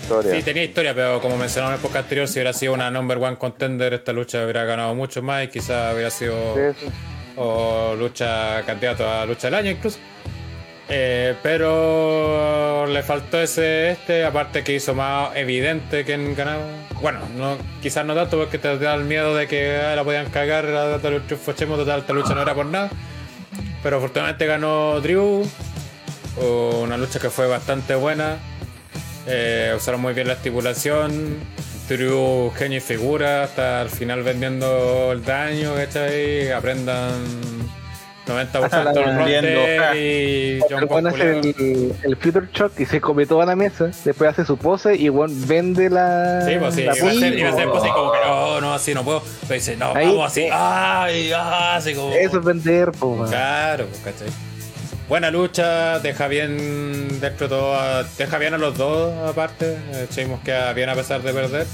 historia. 0.03 0.35
Sí, 0.35 0.43
tenía 0.43 0.63
historia, 0.63 0.93
pero 0.93 1.21
como 1.21 1.37
mencionaba 1.37 1.73
en 1.73 1.77
el 1.77 1.81
podcast 1.81 2.03
anterior, 2.05 2.27
si 2.27 2.33
hubiera 2.39 2.53
sido 2.53 2.73
una 2.73 2.91
number 2.91 3.17
one 3.17 3.37
contender, 3.37 3.93
esta 3.93 4.11
lucha 4.13 4.43
hubiera 4.43 4.63
ganado 4.65 4.93
mucho 4.95 5.21
más 5.21 5.45
y 5.45 5.47
quizás 5.47 5.93
hubiera 5.93 6.09
sido 6.09 6.35
Sí, 6.55 6.87
o 7.37 7.95
lucha 7.97 8.61
candidato 8.65 9.09
a 9.09 9.25
lucha 9.25 9.47
del 9.47 9.55
año 9.55 9.71
incluso. 9.71 9.97
Eh, 10.87 11.33
pero 11.41 12.85
le 12.85 13.01
faltó 13.01 13.41
ese 13.41 13.89
este, 13.91 14.23
aparte 14.23 14.63
que 14.63 14.73
hizo 14.75 14.93
más 14.93 15.35
evidente 15.35 16.03
quién 16.05 16.35
ganaba. 16.35 16.61
Bueno, 17.01 17.19
no, 17.37 17.57
quizás 17.81 18.05
no 18.05 18.13
tanto 18.13 18.37
porque 18.37 18.59
te 18.59 18.77
da 18.77 18.93
el 18.93 19.03
miedo 19.03 19.35
de 19.35 19.47
que 19.47 19.77
ah, 19.77 19.95
la 19.95 20.03
podían 20.03 20.29
cagar, 20.29 20.65
la 20.65 20.85
data 20.87 21.09
del 21.09 21.23
triunfo 21.25 21.53
Chemo, 21.53 21.75
total, 21.75 22.01
esta 22.01 22.13
lucha 22.13 22.35
no 22.35 22.41
era 22.43 22.53
por 22.53 22.67
nada. 22.67 22.89
Pero 23.85 23.97
afortunadamente 23.97 24.47
ganó 24.47 24.99
Drew, 24.99 25.47
una 26.81 26.97
lucha 26.97 27.19
que 27.19 27.29
fue 27.29 27.45
bastante 27.45 27.93
buena. 27.93 28.39
Eh, 29.27 29.75
usaron 29.77 30.01
muy 30.01 30.15
bien 30.15 30.25
la 30.25 30.33
estipulación. 30.33 31.37
Drew, 31.87 32.51
genio 32.55 32.79
y 32.79 32.81
figura, 32.81 33.43
hasta 33.43 33.83
el 33.83 33.91
final 33.91 34.23
vendiendo 34.23 35.11
el 35.11 35.23
daño, 35.23 35.75
¿cachai? 35.75 36.51
Aprendan 36.51 37.13
90% 38.25 39.25
del 39.25 39.95
y 39.97 40.59
John 40.69 41.07
hace 41.07 41.39
el, 41.39 41.93
el 42.03 42.15
Future 42.17 42.47
Shock 42.53 42.79
y 42.79 42.85
se 42.85 42.99
come 42.99 43.25
toda 43.25 43.45
la 43.45 43.55
mesa. 43.55 43.91
Después 44.03 44.31
hace 44.31 44.45
su 44.45 44.57
pose 44.57 44.95
y 44.95 45.09
bueno, 45.09 45.33
vende 45.45 45.89
la. 45.89 46.41
Sí, 46.47 46.55
pues 46.59 46.75
sí, 46.75 46.83
la 46.83 46.97
iba 46.97 47.07
a 47.09 47.13
ser, 47.13 47.19
pose. 47.29 47.39
iba 47.39 47.49
a 47.49 47.55
ser 47.55 47.69
pose 47.69 47.89
como 47.89 48.11
que 48.11 48.17
no, 48.25 48.61
no, 48.61 48.73
así 48.73 48.93
no 48.93 49.03
puedo. 49.03 49.21
Pero 49.41 49.53
dice, 49.53 49.77
no, 49.77 49.93
Ahí- 49.95 50.07
vamos 50.07 50.31
así, 50.31 50.47
ay, 50.51 51.31
ah, 51.35 51.75
así 51.75 51.93
como. 51.93 52.11
Eso 52.13 52.39
es 52.39 52.43
vender, 52.45 52.91
po, 52.91 53.15
man. 53.15 53.29
Claro, 53.29 53.85
pues, 53.87 54.01
¿cachai? 54.15 54.33
Buena 55.07 55.29
lucha, 55.29 55.99
deja 55.99 56.27
bien 56.27 57.19
dentro 57.21 57.47
de 57.47 57.55
todo, 57.55 57.75
a- 57.75 58.03
deja 58.17 58.37
bien 58.39 58.55
a 58.55 58.57
los 58.57 58.75
dos 58.75 59.13
aparte. 59.29 59.77
Eh, 59.93 60.07
Sheamus 60.09 60.39
queda 60.41 60.73
bien 60.73 60.89
a 60.89 60.95
pesar 60.95 61.21
de 61.21 61.31
perder. 61.31 61.67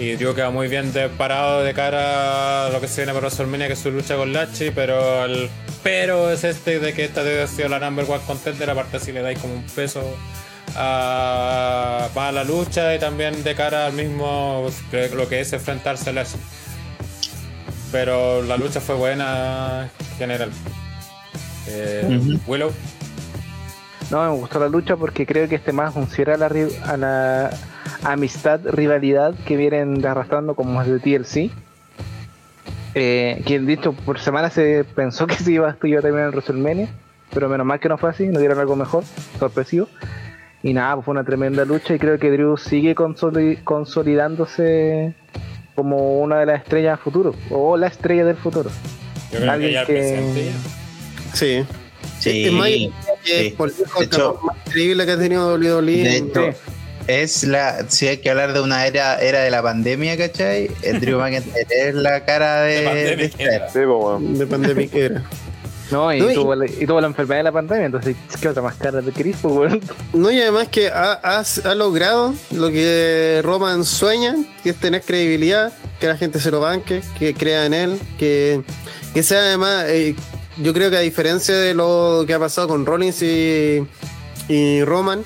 Y 0.00 0.16
Drew 0.16 0.34
queda 0.34 0.48
muy 0.50 0.66
bien 0.68 0.94
de- 0.94 1.10
parado 1.10 1.62
de 1.62 1.74
cara 1.74 2.66
a 2.66 2.70
lo 2.70 2.80
que 2.80 2.88
se 2.88 3.02
viene 3.02 3.12
por 3.12 3.20
WrestleMania, 3.22 3.66
que 3.66 3.74
es 3.74 3.78
su 3.78 3.90
lucha 3.90 4.16
con 4.16 4.32
Lachi, 4.32 4.70
pero 4.70 5.26
el 5.26 5.50
pero 5.82 6.30
es 6.30 6.42
este 6.44 6.78
de 6.78 6.94
que 6.94 7.04
esta 7.04 7.22
debe 7.22 7.36
haber 7.42 7.48
sido 7.48 7.68
la 7.68 7.78
number 7.78 8.06
one 8.08 8.20
contender, 8.26 8.70
aparte 8.70 8.98
si 8.98 9.12
le 9.12 9.20
dais 9.20 9.38
como 9.38 9.52
un 9.54 9.62
peso 9.64 10.02
a, 10.74 12.08
para 12.14 12.32
la 12.32 12.44
lucha 12.44 12.94
y 12.94 12.98
también 12.98 13.42
de 13.44 13.54
cara 13.54 13.86
al 13.86 13.92
mismo 13.92 14.66
lo 15.14 15.28
que 15.28 15.40
es 15.40 15.52
enfrentarse 15.52 16.08
a 16.08 16.12
Lachi. 16.14 16.36
Pero 17.92 18.40
la 18.42 18.56
lucha 18.56 18.80
fue 18.80 18.94
buena 18.94 19.90
en 20.12 20.16
general. 20.16 20.50
Eh, 21.68 22.38
Willow. 22.46 22.72
No, 24.10 24.22
me 24.24 24.30
gustó 24.40 24.58
la 24.60 24.68
lucha 24.68 24.96
porque 24.96 25.26
creo 25.26 25.46
que 25.48 25.56
este 25.56 25.72
más 25.72 25.92
funciona 25.92 26.34
a 26.34 26.36
la, 26.38 26.48
ri- 26.48 26.74
a 26.84 26.96
la 26.96 27.50
amistad, 28.04 28.60
rivalidad 28.64 29.34
que 29.46 29.56
vienen 29.56 30.04
arrastrando 30.04 30.54
como 30.54 30.80
es 30.82 30.88
de 30.88 30.98
TLC. 31.00 31.50
Eh, 32.94 33.42
que 33.46 33.58
dicho 33.60 33.92
por 33.92 34.18
semana 34.18 34.50
se 34.50 34.84
pensó 34.96 35.26
que 35.26 35.36
se 35.36 35.52
iba, 35.52 35.70
esto 35.70 35.86
iba 35.86 36.00
a 36.00 36.02
terminar 36.02 36.26
en 36.28 36.30
WrestleMania, 36.34 36.88
pero 37.32 37.48
menos 37.48 37.66
mal 37.66 37.78
que 37.78 37.88
no 37.88 37.98
fue 37.98 38.10
así, 38.10 38.26
nos 38.26 38.38
dieron 38.40 38.58
algo 38.58 38.74
mejor, 38.76 39.04
sorpresivo. 39.38 39.88
Y 40.62 40.74
nada, 40.74 40.96
pues 40.96 41.04
fue 41.06 41.12
una 41.12 41.24
tremenda 41.24 41.64
lucha 41.64 41.94
y 41.94 41.98
creo 41.98 42.18
que 42.18 42.30
Drew 42.30 42.56
sigue 42.58 42.94
consoli- 42.94 43.62
consolidándose 43.64 45.14
como 45.74 46.20
una 46.20 46.40
de 46.40 46.46
las 46.46 46.62
estrellas 46.62 46.98
del 46.98 47.04
futuro, 47.04 47.34
o 47.48 47.76
la 47.78 47.86
estrella 47.86 48.24
del 48.26 48.36
futuro. 48.36 48.68
Yo 49.32 49.38
creo 49.38 49.42
que 49.42 49.48
Alguien 49.48 49.72
ya 49.72 49.86
que- 49.86 49.92
presente 49.94 50.44
ya. 50.46 51.36
Sí. 51.36 51.64
Sí, 52.18 52.44
es 52.44 52.52
más, 52.52 52.66
que 52.68 52.90
sí. 53.24 53.54
por 53.56 53.68
lejos 53.68 53.94
De 53.98 54.04
el 54.04 54.06
hecho- 54.12 54.38
más 54.42 54.56
increíble 54.66 55.06
que 55.06 55.12
ha 55.12 55.16
tenido 55.18 55.54
WWE. 55.54 56.54
Es 57.10 57.44
la. 57.44 57.84
Si 57.88 58.06
hay 58.06 58.18
que 58.18 58.30
hablar 58.30 58.52
de 58.52 58.60
una 58.60 58.86
era, 58.86 59.18
era 59.20 59.40
de 59.40 59.50
la 59.50 59.62
pandemia, 59.62 60.16
¿cachai? 60.16 60.70
El 60.82 61.00
Drew 61.00 61.18
McIntyre 61.20 61.66
es 61.70 61.94
la 61.94 62.24
cara 62.24 62.62
de. 62.62 62.72
De 62.76 64.46
pandemia, 64.46 64.88
de 64.88 65.04
era. 65.06 65.20
Sí. 65.20 65.26
No, 65.90 66.14
y, 66.14 66.20
No, 66.20 66.30
y- 66.30 66.34
tuvo, 66.34 66.54
la, 66.54 66.66
y 66.66 66.86
tuvo 66.86 67.00
la 67.00 67.08
enfermedad 67.08 67.40
de 67.40 67.42
la 67.42 67.50
pandemia, 67.50 67.86
entonces, 67.86 68.14
¿qué 68.40 68.46
otra 68.48 68.62
más 68.62 68.76
cara 68.76 69.00
de 69.00 69.10
Chris? 69.10 69.36
Pues, 69.42 69.52
weón? 69.52 69.80
No, 70.12 70.30
y 70.30 70.40
además 70.40 70.68
que 70.68 70.86
ha, 70.88 71.14
ha- 71.20 71.42
ha 71.64 71.74
logrado 71.74 72.32
lo 72.52 72.70
que 72.70 73.40
Roman 73.42 73.84
sueña, 73.84 74.36
que 74.62 74.70
es 74.70 74.76
tener 74.76 75.02
credibilidad, 75.02 75.72
que 75.98 76.06
la 76.06 76.16
gente 76.16 76.38
se 76.38 76.52
lo 76.52 76.60
banque, 76.60 77.02
que 77.18 77.34
crea 77.34 77.66
en 77.66 77.74
él, 77.74 77.98
que, 78.20 78.62
que 79.14 79.24
sea 79.24 79.40
además, 79.40 79.86
eh, 79.88 80.14
yo 80.58 80.72
creo 80.72 80.90
que 80.92 80.96
a 80.96 81.00
diferencia 81.00 81.56
de 81.56 81.74
lo 81.74 82.22
que 82.24 82.34
ha 82.34 82.38
pasado 82.38 82.68
con 82.68 82.86
Rollins 82.86 83.20
y, 83.22 83.84
y 84.48 84.84
Roman, 84.84 85.24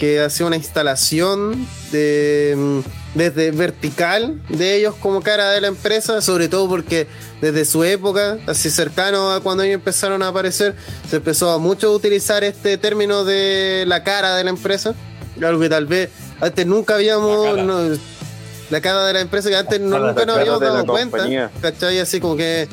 que 0.00 0.18
ha 0.18 0.30
sido 0.30 0.46
una 0.46 0.56
instalación 0.56 1.68
de, 1.92 2.54
mm, 2.56 3.18
desde 3.18 3.50
vertical 3.50 4.40
de 4.48 4.76
ellos 4.76 4.94
como 4.94 5.20
cara 5.20 5.50
de 5.50 5.60
la 5.60 5.68
empresa, 5.68 6.22
sobre 6.22 6.48
todo 6.48 6.70
porque 6.70 7.06
desde 7.42 7.66
su 7.66 7.84
época, 7.84 8.38
así 8.46 8.70
cercano 8.70 9.30
a 9.30 9.40
cuando 9.40 9.62
ellos 9.62 9.74
empezaron 9.74 10.22
a 10.22 10.28
aparecer, 10.28 10.74
se 11.06 11.16
empezó 11.16 11.50
a 11.50 11.58
mucho 11.58 11.92
utilizar 11.92 12.42
este 12.44 12.78
término 12.78 13.24
de 13.24 13.84
la 13.86 14.02
cara 14.02 14.36
de 14.36 14.44
la 14.44 14.48
empresa, 14.48 14.94
algo 15.42 15.60
que 15.60 15.68
tal 15.68 15.84
vez 15.84 16.08
antes 16.40 16.66
nunca 16.66 16.94
habíamos... 16.94 17.44
La 17.44 17.50
cara. 17.50 17.62
no, 17.62 17.98
la 18.70 18.80
cara 18.80 19.04
de 19.04 19.12
la 19.12 19.20
empresa 19.20 19.50
que 19.50 19.56
antes 19.56 19.80
no, 19.80 19.98
nunca 19.98 20.24
nos 20.24 20.38
habíamos 20.38 20.60
dado 20.60 20.86
cuenta, 20.86 21.18
compañía. 21.18 21.50
¿cachai? 21.60 21.98
Así 21.98 22.20
como 22.20 22.36
que 22.36 22.68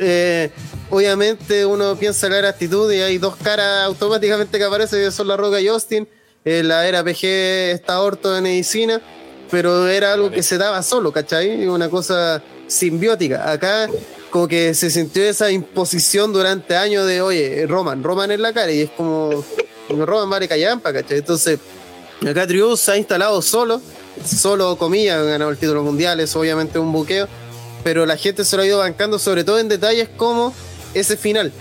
eh, 0.00 0.50
obviamente 0.90 1.64
uno 1.64 1.96
piensa 1.96 2.26
en 2.26 2.42
la 2.42 2.48
actitud 2.48 2.92
y 2.92 3.00
hay 3.00 3.16
dos 3.16 3.36
caras 3.36 3.86
automáticamente 3.86 4.58
que 4.58 4.64
aparecen, 4.64 5.02
que 5.02 5.10
son 5.12 5.28
la 5.28 5.36
Roca 5.38 5.58
y 5.58 5.68
Austin. 5.68 6.06
La 6.44 6.88
era 6.88 7.04
PG 7.04 7.24
está 7.72 8.00
Orto 8.00 8.32
de 8.32 8.40
medicina, 8.40 9.00
pero 9.50 9.86
era 9.86 10.12
algo 10.12 10.30
que 10.30 10.42
se 10.42 10.58
daba 10.58 10.82
solo, 10.82 11.12
¿cachai? 11.12 11.68
Una 11.68 11.88
cosa 11.88 12.42
simbiótica. 12.66 13.50
Acá 13.50 13.88
como 14.30 14.48
que 14.48 14.74
se 14.74 14.90
sintió 14.90 15.22
esa 15.22 15.50
imposición 15.52 16.32
durante 16.32 16.74
años 16.74 17.06
de, 17.06 17.20
oye, 17.20 17.66
Roman, 17.68 18.02
Roman 18.02 18.30
en 18.30 18.42
la 18.42 18.52
cara, 18.52 18.72
y 18.72 18.80
es 18.80 18.90
como, 18.90 19.44
Roman 19.88 20.30
vale 20.30 20.48
callampa, 20.48 20.92
¿cachai? 20.92 21.18
Entonces, 21.18 21.60
acá 22.26 22.46
Trius 22.46 22.80
se 22.80 22.92
ha 22.92 22.96
instalado 22.96 23.40
solo, 23.42 23.80
solo 24.24 24.76
comillas, 24.78 25.18
ha 25.18 25.22
ganado 25.22 25.50
el 25.50 25.58
título 25.58 25.82
mundial, 25.82 26.18
es 26.18 26.34
obviamente 26.34 26.78
un 26.78 26.92
buqueo, 26.92 27.28
pero 27.84 28.06
la 28.06 28.16
gente 28.16 28.44
se 28.44 28.56
lo 28.56 28.62
ha 28.62 28.66
ido 28.66 28.78
bancando, 28.78 29.18
sobre 29.18 29.44
todo 29.44 29.58
en 29.58 29.68
detalles 29.68 30.08
como 30.16 30.54
ese 30.94 31.16
final. 31.16 31.52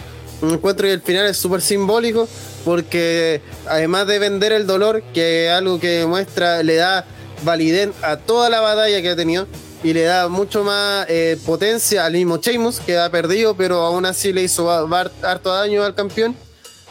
Encuentro 0.42 0.88
que 0.88 0.94
el 0.94 1.02
final 1.02 1.28
es 1.28 1.38
súper 1.38 1.61
simbólico 1.61 2.28
porque 2.66 3.42
además 3.68 4.08
de 4.08 4.20
vender 4.20 4.52
el 4.52 4.68
dolor, 4.68 5.03
que 5.14 5.48
es 5.48 5.52
algo 5.52 5.80
que 5.80 6.06
muestra, 6.06 6.64
le 6.64 6.76
da 6.76 7.06
validez 7.44 7.90
a 8.02 8.18
toda 8.18 8.50
la 8.50 8.61
batalla 8.61 9.02
que 9.02 9.10
ha 9.10 9.16
tenido 9.16 9.48
y 9.84 9.94
le 9.94 10.03
da 10.03 10.28
mucho 10.28 10.64
más 10.64 11.06
eh, 11.10 11.38
potencia 11.45 12.06
al 12.06 12.14
mismo 12.14 12.38
Sheamus, 12.38 12.80
que 12.80 12.98
ha 12.98 13.10
perdido, 13.10 13.56
pero 13.56 13.82
aún 13.82 14.06
así 14.06 14.32
le 14.32 14.44
hizo 14.44 14.70
harto 14.70 15.53
daño 15.53 15.84
al 15.84 15.95
campeón. 15.95 16.36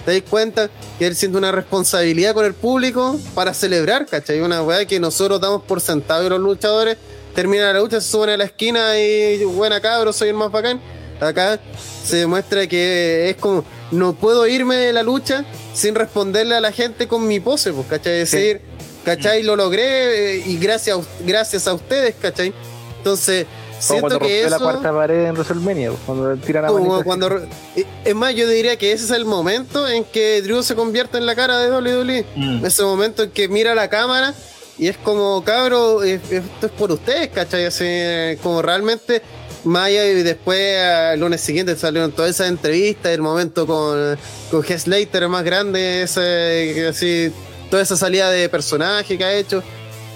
te 0.04 0.12
das 0.12 0.28
cuenta 0.28 0.70
que 0.98 1.06
él 1.06 1.14
siente 1.14 1.38
una 1.38 1.52
responsabilidad 1.52 2.34
con 2.34 2.44
el 2.44 2.54
público 2.54 3.18
para 3.34 3.54
celebrar, 3.54 4.06
¿cachai? 4.06 4.40
Una 4.40 4.62
weá 4.62 4.84
que 4.86 4.98
nosotros 4.98 5.40
damos 5.40 5.62
por 5.62 5.80
sentado 5.80 6.26
y 6.26 6.30
los 6.30 6.40
luchadores 6.40 6.96
terminan 7.34 7.74
la 7.74 7.80
lucha, 7.80 8.00
se 8.00 8.10
suben 8.10 8.30
a 8.30 8.36
la 8.36 8.44
esquina 8.44 8.98
y 8.98 9.44
buena 9.44 9.80
cabro, 9.80 10.12
soy 10.12 10.30
el 10.30 10.34
más 10.34 10.50
bacán. 10.50 10.80
Acá 11.20 11.60
se 12.04 12.16
demuestra 12.16 12.66
que 12.66 13.30
es 13.30 13.36
como, 13.36 13.64
no 13.90 14.14
puedo 14.14 14.46
irme 14.46 14.76
de 14.76 14.92
la 14.92 15.02
lucha 15.02 15.44
sin 15.74 15.94
responderle 15.94 16.54
a 16.54 16.60
la 16.60 16.72
gente 16.72 17.08
con 17.08 17.26
mi 17.26 17.40
pose, 17.40 17.72
pues, 17.72 17.86
¿cachai? 17.86 18.18
Decir, 18.18 18.62
¿cachai? 19.04 19.42
Lo 19.42 19.56
logré 19.56 20.36
eh, 20.36 20.42
y 20.46 20.56
gracias 20.58 20.98
a, 20.98 21.02
gracias 21.24 21.66
a 21.66 21.74
ustedes, 21.74 22.14
¿cachai? 22.20 22.54
Entonces, 22.98 23.46
Como 23.86 24.08
siento 24.08 24.18
que 24.18 24.40
eso... 24.40 24.50
la 24.50 24.58
cuarta 24.58 24.92
pared 24.92 25.26
en 25.26 25.34
WrestleMania, 25.34 25.90
pues, 25.90 26.00
cuando 26.06 26.36
tiran 26.36 26.64
a 26.64 26.68
Como 26.68 27.04
cuando, 27.04 27.38
eh, 27.76 27.84
es 28.04 28.14
más, 28.14 28.34
yo 28.34 28.48
diría 28.48 28.76
que 28.76 28.92
ese 28.92 29.04
es 29.04 29.10
el 29.10 29.24
momento 29.24 29.86
en 29.88 30.04
que 30.04 30.40
Drew 30.42 30.62
se 30.62 30.74
convierte 30.74 31.18
en 31.18 31.26
la 31.26 31.34
cara 31.34 31.58
de 31.58 31.70
WWE. 31.70 32.24
Mm. 32.34 32.64
Ese 32.64 32.82
momento 32.82 33.24
en 33.24 33.30
que 33.30 33.48
mira 33.48 33.74
la 33.74 33.90
cámara 33.90 34.34
y 34.78 34.88
es 34.88 34.96
como, 34.96 35.44
cabro, 35.44 36.02
esto 36.02 36.66
es 36.66 36.72
por 36.72 36.90
ustedes, 36.90 37.28
¿cachai? 37.28 37.66
Así, 37.66 37.84
como 38.42 38.62
realmente, 38.62 39.20
Maya 39.64 40.06
y 40.06 40.22
después 40.22 40.78
al 40.78 41.20
lunes 41.20 41.40
siguiente 41.40 41.76
salieron 41.76 42.12
todas 42.12 42.30
esas 42.30 42.48
entrevistas, 42.48 43.12
el 43.12 43.20
momento 43.22 43.66
con, 43.66 44.18
con 44.50 44.64
Heath 44.64 44.80
Slater 44.80 45.28
más 45.28 45.44
grande, 45.44 46.02
ese, 46.02 46.86
así, 46.88 47.32
toda 47.70 47.82
esa 47.82 47.96
salida 47.96 48.30
de 48.30 48.48
personaje 48.48 49.16
que 49.18 49.24
ha 49.24 49.34
hecho. 49.34 49.62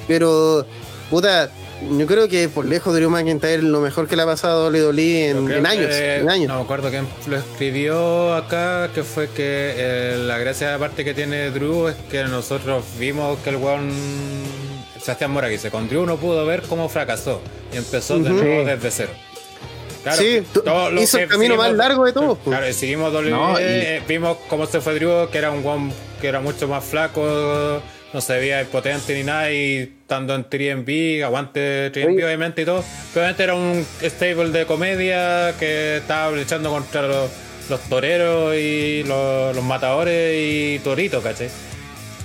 Pero, 0.09 0.67
puta, 1.11 1.51
yo 1.99 2.07
creo 2.07 2.29
que 2.29 2.49
por 2.49 2.65
lejos 2.67 2.95
Drew 2.95 3.11
McIntyre 3.11 3.63
lo 3.63 3.81
mejor 3.81 4.07
que 4.09 4.17
le 4.17 4.23
ha 4.23 4.27
pasado 4.27 4.67
a 4.67 4.71
WWE 4.71 5.29
en, 5.31 5.51
en 5.51 5.67
años. 5.67 5.87
que- 5.89 6.17
en 6.17 6.31
años. 6.31 6.49
No 6.49 6.57
me 6.59 6.63
acuerdo 6.63 6.91
quién 6.91 7.07
lo 7.27 7.37
escribió 7.37 8.35
acá, 8.35 8.91
que 8.95 9.03
fue 9.03 9.29
que 9.29 9.75
eh, 9.77 10.17
la 10.27 10.39
gracia 10.39 10.75
aparte 10.75 11.05
que 11.05 11.13
tiene 11.15 11.51
Drew 11.51 11.89
es 11.89 11.97
que 12.11 12.25
nosotros 12.25 12.85
vimos 12.99 13.39
que 13.41 13.51
el 13.51 13.57
weón 13.57 13.91
Sebastián 15.01 15.31
Mora 15.33 15.49
que 15.49 15.55
dice, 15.55 15.71
con 15.71 15.89
Drew 15.89 16.07
no 16.07 16.17
pudo 16.17 16.47
ver 16.47 16.63
cómo 16.63 16.89
fracasó 16.89 17.41
y 17.73 17.77
empezó 17.77 18.19
de 18.19 18.31
nuevo 18.31 18.65
desde 18.65 18.91
cero. 18.91 19.11
Claro, 20.05 20.23
Sí, 20.23 20.43
tú- 20.53 20.61
todo 20.63 20.91
lo 20.91 21.03
hizo 21.03 21.17
que 21.19 21.25
el 21.25 21.31
camino 21.31 21.57
más 21.57 21.73
largo 21.73 22.05
de 22.05 22.13
todos, 22.13 22.39
pues. 22.45 22.57
Claro, 22.57 22.71
y 22.71 22.73
seguimos 22.75 23.13
WWE, 23.13 23.31
No, 23.31 23.59
y- 23.59 23.63
eh, 23.65 24.03
vimos 24.07 24.37
cómo 24.49 24.67
se 24.67 24.81
fue 24.81 24.95
Drew, 24.95 25.29
que 25.31 25.39
era 25.39 25.51
un 25.51 25.65
weón 25.65 25.93
que 26.21 26.29
era 26.29 26.41
mucho 26.41 26.69
más 26.69 26.85
flaco, 26.85 27.83
no 28.13 28.21
se 28.21 28.35
veía 28.39 28.61
impotente 28.63 29.15
ni 29.15 29.25
nada, 29.25 29.51
y 29.51 29.97
estando 30.03 30.35
en 30.37 30.45
3MB, 30.45 31.25
aguante 31.25 31.91
3MB 31.91 32.15
Oye. 32.17 32.25
obviamente 32.27 32.63
y 32.63 32.65
todo, 32.65 32.85
pero 33.13 33.23
obviamente 33.25 33.43
era 33.43 33.55
un 33.57 33.87
stable 34.03 34.51
de 34.51 34.67
comedia 34.67 35.55
que 35.59 35.97
estaba 35.97 36.31
luchando 36.37 36.71
contra 36.71 37.03
los, 37.03 37.31
los 37.71 37.81
toreros 37.89 38.55
y 38.57 39.03
los, 39.05 39.57
los 39.57 39.65
matadores 39.65 40.35
y 40.39 40.79
toritos, 40.85 41.23
¿cachai? 41.25 41.49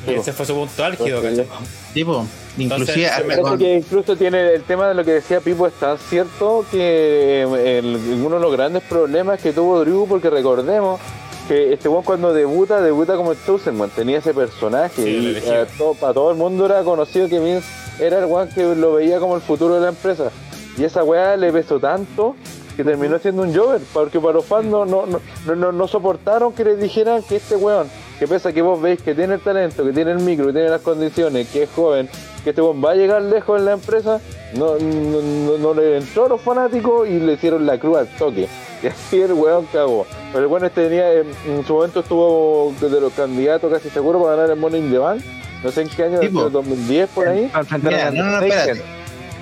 Y 0.07 0.13
ese 0.13 0.31
fue 0.33 0.45
su 0.45 0.53
punto 0.53 0.83
álgido, 0.83 1.21
¿cachai? 1.21 1.45
Tipo, 1.93 2.25
inclusive 2.59 3.05
Entonces, 3.05 3.11
hasta 3.11 3.35
se 3.35 3.41
con- 3.41 3.57
que 3.57 3.73
incluso 3.77 4.15
tiene 4.15 4.53
el 4.53 4.63
tema 4.63 4.87
de 4.87 4.93
lo 4.95 5.03
que 5.05 5.11
decía 5.13 5.39
Pipo 5.39 5.67
es 5.67 5.73
tan 5.73 5.97
cierto 5.97 6.65
que 6.71 7.43
eh, 7.43 7.79
el- 7.79 8.21
uno 8.25 8.35
de 8.35 8.41
los 8.41 8.51
grandes 8.51 8.83
problemas 8.83 9.41
que 9.41 9.51
tuvo 9.53 9.79
Drew, 9.81 10.07
porque 10.07 10.29
recordemos 10.29 10.99
que 11.47 11.73
este 11.73 11.89
weón 11.89 12.03
cuando 12.03 12.31
debuta, 12.33 12.79
debuta 12.81 13.15
como 13.15 13.33
Chosen 13.33 13.79
One, 13.81 13.91
tenía 13.95 14.19
ese 14.19 14.33
personaje 14.33 15.01
Sí, 15.03 15.41
y 15.43 15.49
a 15.49 15.65
todo, 15.65 15.93
para 15.95 16.13
todo 16.13 16.31
el 16.31 16.37
mundo 16.37 16.65
era 16.65 16.83
conocido 16.83 17.27
que 17.27 17.39
Vince 17.39 17.67
era 17.99 18.19
el 18.19 18.25
weón 18.25 18.49
que 18.49 18.63
lo 18.75 18.93
veía 18.93 19.19
como 19.19 19.35
el 19.35 19.41
futuro 19.41 19.75
de 19.75 19.81
la 19.81 19.89
empresa. 19.89 20.29
Y 20.77 20.83
esa 20.83 21.03
weá 21.03 21.35
le 21.35 21.51
pesó 21.51 21.79
tanto 21.79 22.35
que 22.77 22.83
terminó 22.85 23.19
siendo 23.19 23.41
un 23.41 23.53
Jover, 23.53 23.81
porque 23.91 24.19
para 24.21 24.33
los 24.35 24.45
fans 24.45 24.67
no, 24.67 24.85
no, 24.85 25.05
no, 25.05 25.19
no, 25.47 25.55
no- 25.55 25.71
no 25.73 25.87
soportaron 25.87 26.53
que 26.53 26.63
les 26.63 26.79
dijeran 26.79 27.21
que 27.23 27.35
este 27.37 27.55
weón, 27.57 27.87
que 28.19 28.27
pese 28.27 28.49
a 28.49 28.53
que 28.53 28.61
vos 28.61 28.79
veis 28.81 29.01
que 29.01 29.13
tiene 29.15 29.33
el 29.33 29.41
talento, 29.41 29.83
que 29.83 29.91
tiene 29.91 30.11
el 30.11 30.19
micro, 30.19 30.45
que 30.47 30.53
tiene 30.53 30.69
las 30.69 30.81
condiciones, 30.81 31.47
que 31.49 31.63
es 31.63 31.69
joven, 31.75 32.07
que 32.43 32.51
este 32.51 32.61
va 32.61 32.91
a 32.91 32.95
llegar 32.95 33.21
lejos 33.21 33.59
en 33.59 33.65
la 33.65 33.73
empresa, 33.73 34.19
no, 34.53 34.77
no, 34.79 35.21
no- 35.21 35.57
no 35.57 35.73
le 35.73 35.97
entró 35.97 36.25
a 36.25 36.29
los 36.29 36.41
fanáticos 36.41 37.07
y 37.07 37.19
le 37.19 37.33
hicieron 37.33 37.65
la 37.65 37.77
cruz 37.79 37.97
al 37.97 38.07
toque. 38.07 38.47
Y 38.81 38.87
así 38.87 39.19
el 39.21 39.33
weón 39.33 39.65
cagó. 39.73 40.07
Pero 40.31 40.47
weón 40.47 40.63
este 40.63 40.85
tenía, 40.87 41.11
en, 41.11 41.27
en 41.47 41.65
su 41.67 41.73
momento 41.73 41.99
estuvo 41.99 42.73
de 42.79 43.01
los 43.01 43.11
candidatos 43.11 43.69
casi 43.73 43.89
seguro 43.89 44.21
para 44.23 44.37
ganar 44.37 44.51
el 44.51 44.55
Money 44.57 44.79
in 44.79 44.89
the 44.91 44.97
Bank. 44.97 45.21
No 45.61 45.69
sé 45.69 45.81
en 45.81 45.89
qué 45.89 46.03
año, 46.05 46.19
Tipo. 46.21 46.49
2010 46.49 47.09
por 47.09 47.27
ahí. 47.27 47.49
Al 47.53 47.59
enfrentar 47.61 47.91
Mira, 47.91 48.11
no, 48.11 48.23
no, 48.23 48.39
espérate. 48.41 48.81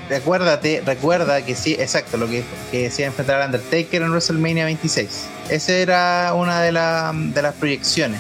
Recuérdate, 0.10 0.82
recuerda 0.86 1.42
que 1.46 1.54
sí, 1.54 1.74
exacto, 1.78 2.18
lo 2.18 2.28
que, 2.28 2.44
que 2.72 2.84
decía 2.84 3.06
enfrentar 3.08 3.42
a 3.42 3.46
Undertaker 3.46 4.02
en 4.02 4.10
WrestleMania 4.10 4.66
26. 4.66 5.28
Esa 5.50 5.74
era 5.74 6.34
una 6.34 6.62
de, 6.62 6.72
la- 6.72 7.12
de 7.14 7.42
las 7.42 7.54
proyecciones. 7.56 8.20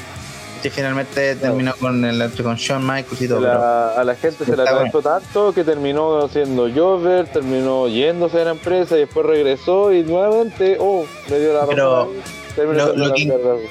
Que 0.61 0.69
finalmente 0.71 1.35
terminó 1.35 1.73
con 1.75 2.03
el 2.03 2.31
con 2.43 2.55
Shawn 2.55 2.81
Michaels 2.85 3.21
y 3.21 3.27
todo. 3.27 3.39
pero- 3.41 3.53
La- 3.53 3.89
a 3.91 4.03
la 4.03 4.15
gente 4.15 4.45
se 4.45 4.55
la 4.55 4.63
Está 4.63 4.75
calentó 4.77 5.01
tanto 5.01 5.53
que 5.53 5.63
terminó 5.63 6.27
siendo 6.29 6.67
Jover, 6.73 7.27
terminó 7.27 7.87
yéndose 7.87 8.37
de 8.37 8.45
la 8.45 8.51
empresa 8.51 8.95
y 8.95 9.01
después 9.01 9.25
regresó 9.25 9.93
y 9.93 10.03
nuevamente, 10.03 10.77
oh, 10.79 11.05
me 11.29 11.39
dio 11.39 11.53
la 11.53 11.65
Pero 11.65 12.09
lo, 12.57 12.95
lo 12.95 13.07
la 13.09 13.13
que, 13.13 13.25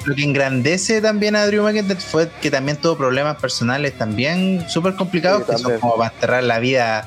lo 0.05 0.15
que 0.15 0.23
engrandece 0.23 1.01
también 1.01 1.35
a 1.35 1.45
Drew 1.45 1.61
McIntyre 1.63 1.99
fue 1.99 2.29
que 2.41 2.49
también 2.49 2.77
tuvo 2.77 2.95
problemas 2.95 3.35
personales 3.35 3.97
también 3.97 4.65
súper 4.69 4.95
complicados, 4.95 5.43
Sí, 5.45 5.51
que 5.51 5.57
son 5.57 5.79
como 5.79 5.97
para 5.97 6.13
enterrar 6.13 6.43
la 6.43 6.59
vida 6.59 7.05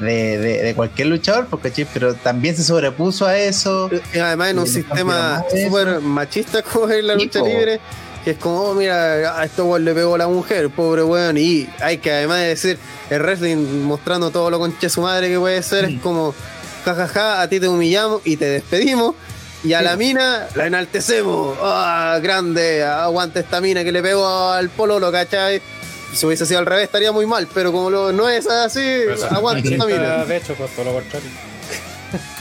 de, 0.00 0.38
de- 0.38 0.62
de 0.62 0.74
cualquier 0.74 1.06
luchador, 1.08 1.46
porque 1.48 1.68
¿cachai? 1.70 1.86
pero 1.92 2.14
también 2.14 2.56
se 2.56 2.64
sobrepuso 2.64 3.26
a 3.26 3.36
eso. 3.38 3.88
Y 4.12 4.18
además 4.18 4.50
en 4.50 4.58
un 4.58 4.64
Y 4.66 4.70
sistema 4.70 5.44
súper 5.50 6.00
machista 6.00 6.62
como 6.62 6.88
es 6.88 7.04
la 7.04 7.14
lucha 7.14 7.40
libre, 7.42 7.78
es 8.26 8.36
como, 8.38 8.60
oh, 8.62 8.74
mira, 8.74 9.38
a 9.40 9.44
este 9.44 9.62
weón 9.62 9.84
le 9.84 9.94
pegó 9.94 10.14
a 10.14 10.18
la 10.18 10.28
mujer, 10.28 10.68
pobre 10.70 11.02
weón, 11.02 11.36
y 11.38 11.68
hay 11.80 11.98
que 11.98 12.12
además 12.12 12.38
de 12.40 12.46
decir, 12.48 12.78
el 13.08 13.20
wrestling 13.22 13.82
mostrando 13.84 14.30
todo 14.30 14.50
lo 14.50 14.58
conche 14.58 14.88
su 14.88 15.00
madre 15.00 15.28
que 15.28 15.38
puede 15.38 15.62
ser, 15.62 15.88
Mm. 15.88 15.96
es 15.96 16.00
como, 16.02 16.34
jajaja, 16.84 17.40
a 17.40 17.48
ti 17.48 17.60
te 17.60 17.68
humillamos 17.68 18.20
y 18.24 18.36
te 18.36 18.46
despedimos, 18.46 19.14
y 19.64 19.72
a 19.74 19.82
la 19.82 19.96
mina 19.96 20.46
la 20.54 20.66
enaltecemos, 20.66 21.56
ah, 21.62 22.18
grande, 22.22 22.82
aguante 22.84 23.40
esta 23.40 23.60
mina 23.60 23.84
que 23.84 23.92
le 23.92 24.02
pegó 24.02 24.50
al 24.50 24.68
pololo, 24.70 25.10
¿cachai? 25.12 25.60
Si 26.14 26.26
hubiese 26.26 26.44
sido 26.44 26.58
al 26.60 26.66
revés 26.66 26.84
estaría 26.84 27.12
muy 27.12 27.24
mal, 27.26 27.46
pero 27.54 27.70
como 27.72 27.88
lo- 27.90 28.12
no 28.12 28.28
es 28.28 28.46
así, 28.48 28.80
Pero 28.80 29.14
eso 29.14 29.22
no 29.26 29.26
es 29.28 29.32
aguante 29.36 29.72
esta 29.72 29.86
mina. 29.86 29.98
machista, 30.00 30.24
De 30.26 30.36
hecho, 30.36 30.54
pues 30.54 30.70
todo 30.74 30.84
lo 30.86 30.92
contrario. 30.94 31.28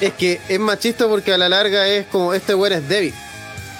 Es 0.01 0.13
que 0.13 0.39
es 0.49 0.59
machista 0.59 1.07
porque 1.07 1.31
a 1.33 1.37
la 1.37 1.47
larga 1.49 1.87
es 1.87 2.07
como 2.07 2.33
este 2.33 2.55
weón 2.55 2.73
es 2.73 2.89
débil. 2.89 3.13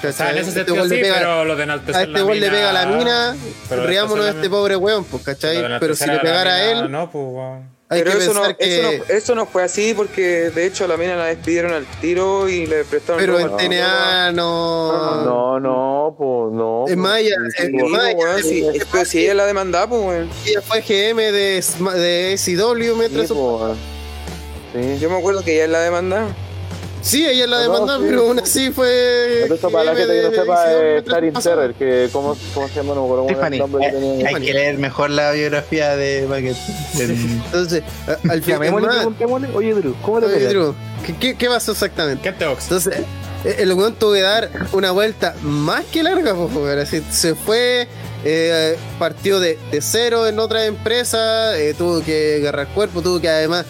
O 0.07 0.11
sea, 0.13 0.31
en 0.31 0.37
ese 0.37 0.49
Este 0.49 0.63
sentido 0.65 0.83
sí, 0.87 0.95
pega- 1.01 1.15
pero 1.17 1.45
lo 1.45 1.55
de 1.55 1.63
enaltecer 1.63 1.95
a 1.95 2.01
este 2.03 2.13
la 2.13 2.25
weón 2.25 2.39
le 2.39 2.49
pega 2.49 2.69
a 2.69 2.73
la 2.73 2.85
mina, 2.85 3.35
pero 3.67 3.85
riámonos 3.85 4.25
de 4.25 4.31
este 4.31 4.49
pobre 4.49 4.75
weón, 4.77 5.03
pues, 5.03 5.23
¿cachai? 5.23 5.55
Pero 5.55 5.67
enaltecer 5.67 6.07
si 6.07 6.13
le 6.13 6.19
pegara 6.19 6.55
a 6.55 6.57
mina, 6.67 6.79
él, 6.85 6.91
No, 6.91 7.11
pues, 7.11 7.25
weón. 7.27 7.69
hay 7.89 8.03
Pero 8.03 8.11
que 8.11 8.17
eso 8.19 8.33
no, 8.33 8.41
pensar 8.43 8.55
eso, 8.59 8.89
que. 8.89 8.97
no, 8.99 9.03
eso 9.17 9.35
no 9.35 9.45
fue 9.45 9.63
así 9.63 9.93
porque 9.93 10.21
de 10.51 10.65
hecho 10.67 10.85
a 10.85 10.87
la 10.87 10.95
mina 10.95 11.15
la 11.17 11.25
despidieron 11.25 11.73
al 11.73 11.85
tiro 11.99 12.47
y 12.47 12.65
le 12.65 12.85
prestaron 12.85 13.19
Pero 13.19 13.39
en. 13.39 13.57
TNA 13.57 14.31
no. 14.31 15.25
No, 15.25 15.59
no, 15.59 16.15
pues 16.17 16.53
no. 16.53 16.83
Es 16.87 16.93
pues, 16.93 16.97
Maya, 16.97 17.35
es 17.57 17.69
pues. 17.71 18.45
Sí, 18.45 18.61
Maya, 18.63 18.85
pero 18.91 19.05
si 19.05 19.23
ella 19.23 19.33
la 19.33 19.45
demandaba, 19.47 19.89
pues, 19.89 20.01
weón. 20.01 20.29
Ella 20.45 20.61
fue 20.61 20.81
GM 20.81 21.21
de, 21.31 21.63
de 21.99 22.37
SW 22.37 22.95
mientras. 22.95 23.27
Sí, 23.27 23.33
pues, 23.33 23.77
sí. 24.73 24.99
Yo 24.99 25.09
me 25.09 25.17
acuerdo 25.17 25.43
que 25.43 25.55
ella 25.55 25.67
la 25.67 25.79
demandaba. 25.81 26.27
Sí, 27.01 27.25
ella 27.25 27.47
la 27.47 27.57
No, 27.65 27.73
demandó, 27.73 27.99
sí. 27.99 28.05
pero 28.09 28.21
aún 28.23 28.39
así 28.39 28.71
fue. 28.71 29.39
Pero 29.43 29.55
eso 29.55 29.69
para 29.69 29.83
la 29.85 29.95
gente 29.95 30.13
que 30.13 30.21
no 30.21 30.29
de 30.29 30.35
sepa 30.35 30.71
es 30.71 31.31
pasaba. 31.33 31.55
Terrer, 31.55 31.73
que 31.75 32.09
¿cómo, 32.11 32.37
cómo 32.53 32.67
se 32.67 32.75
llama? 32.75 32.93
No 32.95 33.01
me 33.01 33.07
acuerdo 33.07 33.27
Tiffany. 33.27 33.57
nombre 33.57 33.85
que 33.85 33.91
tenía. 33.93 34.27
Hay 34.27 34.35
que 34.35 34.53
leer 34.53 34.77
mejor 34.77 35.09
la 35.09 35.31
biografía 35.31 35.95
de 35.95 36.27
McIntyre. 36.27 37.13
Entonces, 37.45 37.83
al 38.29 38.43
final. 38.43 38.59
Preguntémosle, 38.59 39.49
oye 39.53 39.73
Drew, 39.73 39.95
¿cómo 40.01 40.19
te 40.19 40.25
Oye? 40.25 40.47
Drew, 40.47 40.75
¿qué, 41.05 41.15
qué, 41.17 41.35
qué 41.37 41.47
pasó 41.47 41.71
exactamente? 41.71 42.21
¿Qué 42.21 42.31
te 42.33 42.45
box? 42.45 42.63
Entonces, 42.63 42.93
eh, 43.45 43.55
el 43.59 43.71
weón 43.73 43.95
tuvo 43.95 44.13
que 44.13 44.21
dar 44.21 44.49
una 44.73 44.91
vuelta 44.91 45.35
más 45.41 45.85
que 45.85 46.03
larga. 46.03 46.35
Así, 46.81 47.01
se 47.11 47.33
fue, 47.35 47.87
eh, 48.25 48.75
partió 48.99 49.39
de, 49.39 49.57
de 49.71 49.81
cero 49.81 50.27
en 50.27 50.37
otra 50.39 50.65
empresa, 50.65 51.57
eh, 51.57 51.73
tuvo 51.77 52.01
que 52.03 52.39
agarrar 52.41 52.67
cuerpo, 52.67 53.01
tuvo 53.01 53.21
que 53.21 53.29
además 53.29 53.65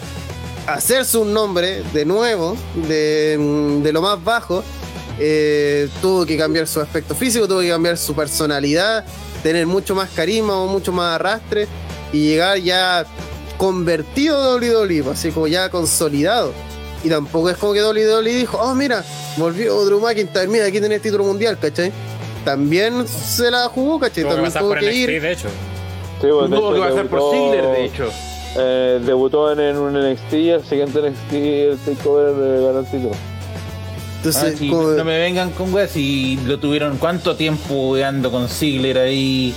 hacerse 0.66 1.18
un 1.18 1.32
nombre 1.32 1.82
de 1.92 2.04
nuevo, 2.04 2.56
de, 2.88 3.36
mm, 3.38 3.82
de 3.82 3.92
lo 3.92 4.02
más 4.02 4.22
bajo. 4.22 4.62
eh, 5.22 5.86
tuvo 6.00 6.24
que 6.24 6.38
cambiar 6.38 6.66
su 6.66 6.80
aspecto 6.80 7.14
físico, 7.14 7.46
tuvo 7.46 7.60
que 7.60 7.68
cambiar 7.68 7.98
su 7.98 8.14
personalidad, 8.14 9.04
tener 9.42 9.66
mucho 9.66 9.94
más 9.94 10.08
carisma 10.10 10.56
o 10.56 10.66
mucho 10.66 10.92
más 10.92 11.16
arrastre 11.16 11.68
y 12.10 12.24
llegar 12.30 12.56
ya 12.58 13.04
convertido 13.58 14.38
a 14.42 14.54
WWE, 14.56 15.02
pues, 15.02 15.18
así 15.18 15.30
como 15.30 15.46
ya 15.46 15.68
consolidado. 15.68 16.54
Y 17.04 17.10
tampoco 17.10 17.50
es 17.50 17.58
como 17.58 17.74
que 17.74 17.82
WWE 17.84 18.22
dijo, 18.34 18.56
oh 18.62 18.74
mira, 18.74 19.04
volvió 19.36 19.84
Drew 19.84 20.00
McIntyre, 20.00 20.46
mira, 20.48 20.64
aquí 20.64 20.80
tenés 20.80 21.02
título 21.02 21.24
mundial, 21.24 21.58
¿cachai? 21.60 21.92
También 22.46 23.06
se 23.06 23.50
la 23.50 23.68
jugó, 23.68 24.00
¿cachai? 24.00 24.22
Tuvo 24.24 24.32
También 24.36 24.52
tuvo 24.54 24.74
que 24.74 24.94
ir. 24.94 25.20
de 25.20 25.32
hecho. 25.32 25.48
Sí, 26.20 26.28
pues, 26.30 26.50
de 26.50 26.56
Tuvo 26.56 26.74
hecho, 26.74 26.82
que 26.82 26.88
pasar 26.90 27.06
por 27.08 27.30
Ziggler, 27.30 27.66
de 27.72 27.84
hecho. 27.84 28.10
Eh, 28.56 29.00
debutó 29.04 29.52
en, 29.52 29.60
en 29.60 29.76
un 29.76 29.92
NXT 29.94 30.32
y 30.34 30.48
el 30.50 30.64
siguiente 30.64 31.00
NXT 31.00 31.32
el 31.32 31.78
takeover 31.78 32.34
eh, 32.36 32.64
ganó 32.66 32.80
el 32.80 32.86
título. 32.86 33.12
Entonces, 34.16 34.54
Ah, 34.54 34.56
sí, 34.58 34.70
no 34.70 35.04
me 35.04 35.18
vengan 35.18 35.50
con 35.52 35.72
weas 35.72 35.90
si 35.92 36.38
lo 36.44 36.58
tuvieron 36.58 36.98
cuánto 36.98 37.36
tiempo 37.36 37.90
weando 37.92 38.30
con 38.30 38.48
Ziggler 38.48 38.98
ahí 38.98 39.54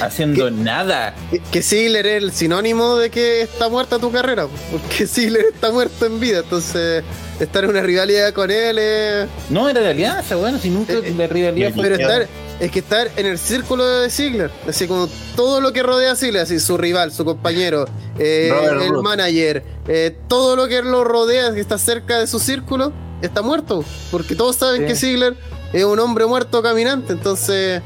haciendo 0.00 0.50
nada. 0.50 1.14
que- 1.50 1.62
Ziggler 1.62 2.06
es 2.06 2.22
el 2.22 2.32
sinónimo 2.32 2.96
de 2.96 3.10
que 3.10 3.42
está 3.42 3.68
muerta 3.68 3.98
tu 3.98 4.10
carrera, 4.12 4.46
porque 4.70 5.06
Ziggler 5.06 5.46
está 5.52 5.72
muerto 5.72 6.06
en 6.06 6.20
vida, 6.20 6.38
entonces 6.38 7.02
estar 7.40 7.64
en 7.64 7.70
una 7.70 7.82
rivalidad 7.82 8.32
con 8.32 8.50
él 8.50 8.78
es... 8.78 9.26
No, 9.50 9.68
era 9.68 9.80
de 9.80 9.88
alianza, 9.90 10.36
bueno, 10.36 10.58
si 10.58 10.70
nunca 10.70 10.94
Eh, 10.94 11.14
la 11.16 11.26
rivalidad 11.26 11.72
fue. 11.74 11.82
Pero 11.82 11.96
estar, 11.96 12.28
es 12.60 12.70
que 12.70 12.78
estar 12.78 13.10
en 13.16 13.26
el 13.26 13.38
círculo 13.38 13.84
de 13.86 14.10
Ziggler, 14.10 14.50
así 14.68 14.86
como 14.86 15.08
todo 15.34 15.60
lo 15.60 15.72
que 15.72 15.82
rodea 15.82 16.12
a 16.12 16.16
Ziggler, 16.16 16.42
así 16.42 16.58
su 16.58 16.76
rival, 16.78 17.12
su 17.12 17.24
compañero, 17.24 17.86
eh, 18.18 18.50
el 18.82 18.92
manager, 19.02 19.62
eh, 19.88 20.16
todo 20.28 20.56
lo 20.56 20.66
que 20.68 20.82
lo 20.82 21.04
rodea, 21.04 21.52
que 21.52 21.60
está 21.60 21.76
cerca 21.78 22.18
de 22.18 22.26
su 22.26 22.38
círculo, 22.38 22.92
está 23.22 23.42
muerto, 23.42 23.84
porque 24.10 24.34
todos 24.34 24.56
saben 24.56 24.82
Sí. 24.82 24.86
que 24.88 24.94
Ziggler 24.96 25.36
es 25.72 25.84
un 25.84 25.98
hombre 25.98 26.24
muerto 26.26 26.62
caminante, 26.62 27.12
entonces 27.12 27.82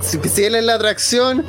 si, 0.00 0.18
si 0.28 0.44
él 0.44 0.54
es 0.54 0.64
la 0.64 0.74
atracción, 0.74 1.44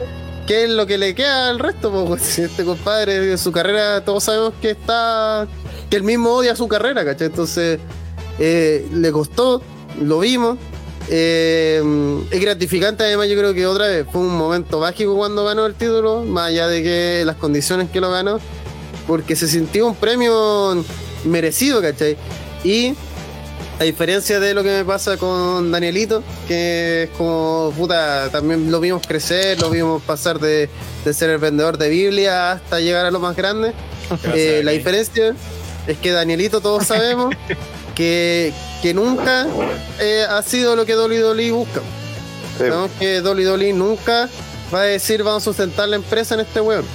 ¿qué 0.47 0.63
es 0.63 0.69
lo 0.71 0.87
que 0.87 0.97
le 0.97 1.13
queda 1.13 1.49
al 1.49 1.59
resto? 1.59 2.05
Pues, 2.07 2.21
si 2.23 2.41
este 2.41 2.63
compadre, 2.65 3.37
su 3.37 3.51
carrera, 3.51 4.03
todos 4.03 4.23
sabemos 4.23 4.53
que 4.61 4.71
está, 4.71 5.47
que 5.89 5.97
él 5.97 6.03
mismo 6.03 6.31
odia 6.33 6.55
su 6.55 6.67
carrera, 6.67 7.05
¿cachai? 7.05 7.27
Entonces, 7.27 7.79
eh, 8.39 8.87
le 8.91 9.11
costó, 9.11 9.61
lo 10.01 10.19
vimos. 10.19 10.57
Eh, 11.09 11.81
es 12.31 12.41
gratificante, 12.41 13.03
además, 13.03 13.27
yo 13.27 13.37
creo 13.37 13.53
que 13.53 13.65
otra 13.65 13.87
vez 13.87 14.05
fue 14.11 14.21
un 14.21 14.37
momento 14.37 14.79
mágico 14.79 15.15
cuando 15.15 15.45
ganó 15.45 15.65
el 15.65 15.75
título, 15.75 16.23
más 16.23 16.49
allá 16.49 16.67
de 16.67 16.83
que 16.83 17.23
las 17.25 17.35
condiciones 17.35 17.89
que 17.89 17.99
lo 17.99 18.11
ganó, 18.11 18.39
porque 19.07 19.35
se 19.35 19.47
sintió 19.47 19.87
un 19.87 19.95
premio 19.95 20.83
merecido, 21.25 21.81
¿cachai? 21.81 22.17
Y 22.63 22.93
a 23.79 23.83
diferencia 23.83 24.39
de 24.39 24.53
lo 24.53 24.63
que 24.63 24.69
me 24.69 24.85
pasa 24.85 25.17
con 25.17 25.71
Danielito, 25.71 26.23
que 26.47 27.03
es 27.03 27.09
como, 27.17 27.73
puta, 27.75 28.29
también 28.31 28.71
lo 28.71 28.79
vimos 28.79 29.05
crecer, 29.05 29.59
lo 29.59 29.69
vimos 29.69 30.01
pasar 30.03 30.39
de, 30.39 30.69
de 31.03 31.13
ser 31.13 31.29
el 31.31 31.37
vendedor 31.39 31.77
de 31.77 31.89
Biblia 31.89 32.53
hasta 32.53 32.79
llegar 32.79 33.05
a 33.05 33.11
lo 33.11 33.19
más 33.19 33.35
grande. 33.35 33.73
Eh, 34.35 34.61
la 34.63 34.73
diferencia 34.73 35.33
es 35.87 35.97
que 35.97 36.11
Danielito 36.11 36.61
todos 36.61 36.85
sabemos 36.85 37.33
que, 37.95 38.53
que 38.81 38.93
nunca 38.93 39.47
eh, 39.99 40.25
ha 40.27 40.41
sido 40.41 40.75
lo 40.75 40.85
que 40.85 40.93
Dolly 40.93 41.17
Dolly 41.17 41.51
busca. 41.51 41.81
Sí. 42.57 42.59
Sabemos 42.59 42.91
que 42.99 43.21
Dolly 43.21 43.43
Dolly 43.43 43.73
nunca 43.73 44.29
va 44.73 44.81
a 44.81 44.85
decir 44.85 45.23
vamos 45.23 45.43
a 45.43 45.45
sustentar 45.45 45.89
la 45.89 45.95
empresa 45.95 46.35
en 46.35 46.41
este 46.41 46.61
weón. 46.61 46.85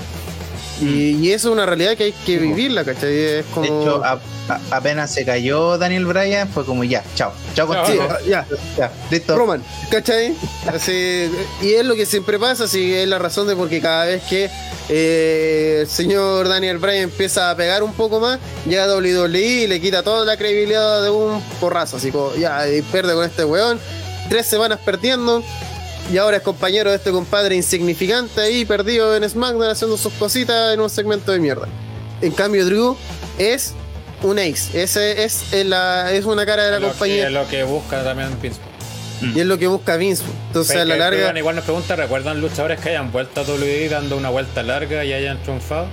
Y, 0.81 1.16
y 1.16 1.32
eso 1.32 1.48
es 1.48 1.52
una 1.55 1.66
realidad 1.66 1.97
que 1.97 2.05
hay 2.05 2.12
que 2.12 2.39
vivirla, 2.39 2.84
¿cachai? 2.84 3.12
Es 3.16 3.47
como... 3.52 3.66
De 3.66 3.81
hecho, 3.82 4.05
a- 4.05 4.20
a- 4.48 4.60
apenas 4.70 5.12
se 5.12 5.24
cayó 5.24 5.76
Daniel 5.76 6.07
Bryan, 6.07 6.48
fue 6.48 6.65
como 6.65 6.84
ya, 6.84 7.02
chao, 7.16 7.32
chao 7.55 7.66
Sí, 7.68 7.74
contigo. 7.97 8.08
ya, 8.28 8.47
Ya, 8.76 8.90
listo. 9.10 9.36
Roman, 9.36 9.62
¿cachai? 9.90 10.34
Así, 10.73 11.31
y 11.62 11.73
es 11.73 11.84
lo 11.84 11.97
que 11.97 12.07
siempre 12.07 12.39
pasa, 12.39 12.65
así 12.65 12.94
es 12.94 13.08
la 13.08 13.18
razón 13.18 13.47
de 13.48 13.57
por 13.57 13.68
qué 13.68 13.81
cada 13.81 14.05
vez 14.07 14.23
que 14.31 14.48
eh, 14.89 15.78
el 15.82 15.86
señor 15.89 16.48
Daniel 16.48 16.78
Bryan 16.78 17.02
empieza 17.05 17.50
a 17.50 17.57
pegar 17.57 17.82
un 17.82 17.92
poco 17.92 18.20
más, 18.20 18.39
llega 18.66 18.86
WWE 18.97 19.39
y 19.40 19.66
le 19.66 19.81
quita 19.81 20.02
toda 20.02 20.24
la 20.24 20.36
credibilidad 20.36 21.02
de 21.02 21.10
un 21.10 21.42
porrazo, 21.60 21.97
así 21.98 22.10
como 22.12 22.34
ya 22.36 22.66
y 22.68 22.82
pierde 22.82 23.15
con 23.15 23.24
este 23.24 23.44
weón, 23.44 23.78
tres 24.31 24.47
semanas 24.47 24.78
perdiendo. 24.84 25.42
Y 26.12 26.16
ahora 26.16 26.38
es 26.38 26.42
compañero 26.42 26.90
de 26.90 26.96
este 26.96 27.10
compadre 27.10 27.54
insignificante 27.54 28.40
ahí, 28.40 28.64
perdido 28.64 29.14
en 29.14 29.28
SmackDown, 29.28 29.70
haciendo 29.70 29.96
sus 29.98 30.12
cositas 30.14 30.72
en 30.72 30.80
un 30.80 30.88
segmento 30.88 31.32
de 31.32 31.38
mierda. 31.38 31.68
En 32.22 32.32
cambio, 32.32 32.64
Drew 32.64 32.96
es 33.38 33.74
un 34.22 34.38
ace. 34.38 34.82
Ese 34.82 35.22
es, 35.24 35.52
el- 35.52 35.70
la, 35.70 36.10
es 36.12 36.24
una 36.24 36.46
cara 36.46 36.64
de 36.64 36.70
la 36.72 36.78
lo, 36.80 36.86
que, 36.86 36.92
compañía. 36.92 37.26
es 37.26 37.32
lo 37.32 37.46
que 37.48 37.62
busca 37.64 38.02
también 38.02 38.30
Vince. 38.40 38.58
Y 39.20 39.40
es 39.40 39.46
lo 39.46 39.58
que 39.58 39.66
busca 39.66 39.96
Vince. 39.96 40.22
Entonces, 40.46 40.76
a 40.76 40.84
la 40.84 40.96
larga. 40.96 41.36
Igual 41.38 41.56
nos 41.56 41.64
pregunta, 41.64 41.94
¿recuerdan 41.96 42.40
luchadores 42.40 42.80
que 42.80 42.88
hayan 42.90 43.12
vuelto 43.12 43.40
a 43.40 43.44
WWE 43.44 43.88
dando 43.90 44.16
una 44.16 44.30
vuelta 44.30 44.62
larga 44.62 45.04
y 45.04 45.12
hayan 45.12 45.42
triunfado? 45.42 45.88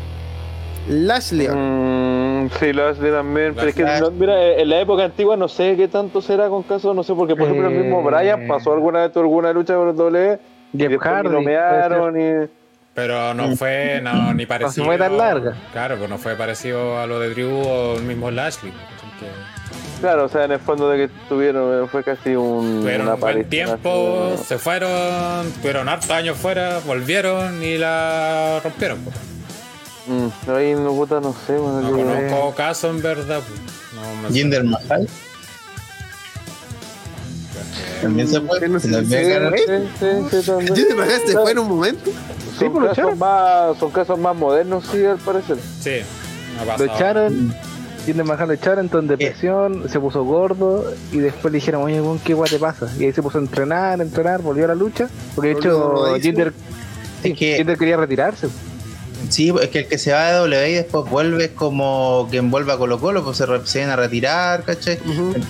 Lashley. 0.88 1.48
Mm, 1.48 2.50
sí, 2.60 2.74
Lashley 2.74 3.12
también. 3.12 3.56
Pero 3.56 3.68
es 3.68 3.76
que, 3.76 3.84
no, 3.84 4.12
mira, 4.12 4.54
en 4.54 4.70
la 4.70 4.80
época 4.82 5.04
antigua 5.04 5.36
no 5.36 5.48
sé 5.48 5.76
qué 5.76 5.88
tanto 5.88 6.22
será 6.22 6.48
con 6.50 6.64
caso, 6.64 6.94
no 6.94 7.04
sé, 7.04 7.14
porque 7.14 7.36
por 7.36 7.48
ejemplo 7.48 7.68
el 7.70 7.76
mismo 7.76 8.02
Eh. 8.02 8.04
Bryan 8.04 8.48
pasó 8.48 8.74
alguna 8.74 9.08
vez 9.08 9.18
alguna 9.18 9.52
lucha 9.52 9.76
con 9.76 9.90
el 9.90 9.96
doble 9.96 10.40
y 10.74 10.78
Jeff 10.78 10.90
después 10.90 11.10
Hardy, 11.10 11.30
lo 11.30 11.42
mearon 11.42 12.20
y... 12.20 12.48
Pero 12.94 13.34
no 13.34 13.56
fue 13.58 14.00
no, 14.02 14.34
ni 14.34 14.46
parecido. 14.46 14.86
fue 14.86 14.98
tan 14.98 15.18
larga. 15.18 15.54
Claro, 15.74 15.98
pues 15.98 16.10
no 16.10 16.18
fue 16.18 16.36
parecido 16.36 16.98
a 16.98 17.06
lo 17.06 17.20
de 17.20 17.30
Drew 17.32 17.52
o 17.52 17.96
el 17.98 18.04
mismo 18.04 18.32
Lashley. 18.32 18.72
Así 18.72 19.08
que 19.20 19.26
Claro, 20.00 20.26
o 20.26 20.30
sea, 20.30 20.46
en 20.46 20.52
el 20.52 20.60
fondo 20.60 20.90
de 20.90 21.08
que 21.08 21.14
tuvieron, 21.28 21.84
eh, 21.84 21.88
fue 21.88 22.04
casi 22.04 22.36
un... 22.36 22.82
Tuvieron 22.82 23.08
un 23.08 23.20
buen 23.20 23.50
tiempo, 23.50 24.32
así, 24.34 24.44
se 24.44 24.58
fueron, 24.58 25.52
tuvieron 25.62 25.90
hartos 25.90 26.12
años 26.12 26.38
fuera, 26.38 26.80
volvieron 26.86 27.64
y 27.64 27.78
la 27.78 28.60
rompieron. 28.64 29.00
pues. 29.00 29.35
¿No? 30.08 30.16
Mm, 30.16 30.56
ahí 30.56 30.74
no, 30.74 30.94
puta, 30.94 31.20
no 31.20 31.36
sé, 31.46 31.58
bueno, 31.58 31.82
No 31.82 31.92
conozco 31.92 32.56
caso 32.56 32.90
en 32.90 33.02
verdad. 33.02 33.42
pues. 33.48 34.24
No 34.24 34.30
Jinder 34.34 34.64
Mahal. 34.64 35.08
También 38.02 38.28
se 38.28 38.42
fue. 38.42 38.68
No 38.68 38.80
sé 38.80 38.88
si 38.88 38.94
También 38.94 39.90
se. 39.98 40.32
Sí, 40.32 40.42
sí, 40.42 40.52
sí. 41.26 41.34
¿Fue 41.34 41.52
en 41.52 41.60
un 41.60 41.70
momento? 41.70 42.12
Son, 42.58 42.72
pues, 42.72 42.84
lo 42.84 42.94
casos 42.94 43.18
más, 43.18 43.78
son 43.78 43.92
casos 43.92 44.20
más 44.20 44.36
modernos, 44.36 44.86
sí, 44.92 45.04
al 45.04 45.18
parecer. 45.18 45.58
Sí, 45.82 45.98
Lo 46.78 46.86
echaron, 46.86 47.54
Jinder 48.06 48.26
Mahal 48.26 48.48
lo 48.48 48.54
echaron, 48.54 48.86
entró 48.86 49.00
en 49.00 49.08
depresión, 49.08 49.90
se 49.90 50.00
puso 50.00 50.24
gordo 50.24 50.94
y 51.12 51.18
después 51.18 51.52
le 51.52 51.58
dijeron, 51.58 51.84
oye, 51.84 52.02
¿qué 52.24 52.34
guay 52.34 52.50
te 52.50 52.60
pasa? 52.60 52.90
Y 52.98 53.06
ahí 53.06 53.12
se 53.12 53.22
puso 53.22 53.40
a 53.40 53.42
entrenar, 53.42 54.00
a 54.00 54.04
entrenar, 54.04 54.42
volvió 54.42 54.66
a 54.66 54.68
la 54.70 54.76
lucha. 54.76 55.10
Porque 55.34 55.50
de 55.50 55.56
hecho. 55.56 56.16
Jinder, 56.22 56.54
Jinder 57.24 57.78
quería 57.78 57.98
retirarse. 57.98 58.48
Sí, 59.30 59.54
es 59.62 59.70
que 59.70 59.80
el 59.80 59.88
que 59.88 59.98
se 59.98 60.12
va 60.14 60.26
de 60.32 60.34
W 60.38 60.70
y 60.70 60.74
después 60.74 61.10
vuelve 61.10 61.46
es 61.46 61.52
como 61.52 62.28
quien 62.30 62.50
vuelve 62.52 62.74
a 62.74 62.78
Colo 62.78 63.00
Colo, 63.00 63.24
pues 63.24 63.38
se, 63.38 63.46
re- 63.46 63.66
se 63.66 63.80
viene 63.80 63.94
a 63.94 63.96
retirar, 63.96 64.64
¿cachai? 64.64 65.00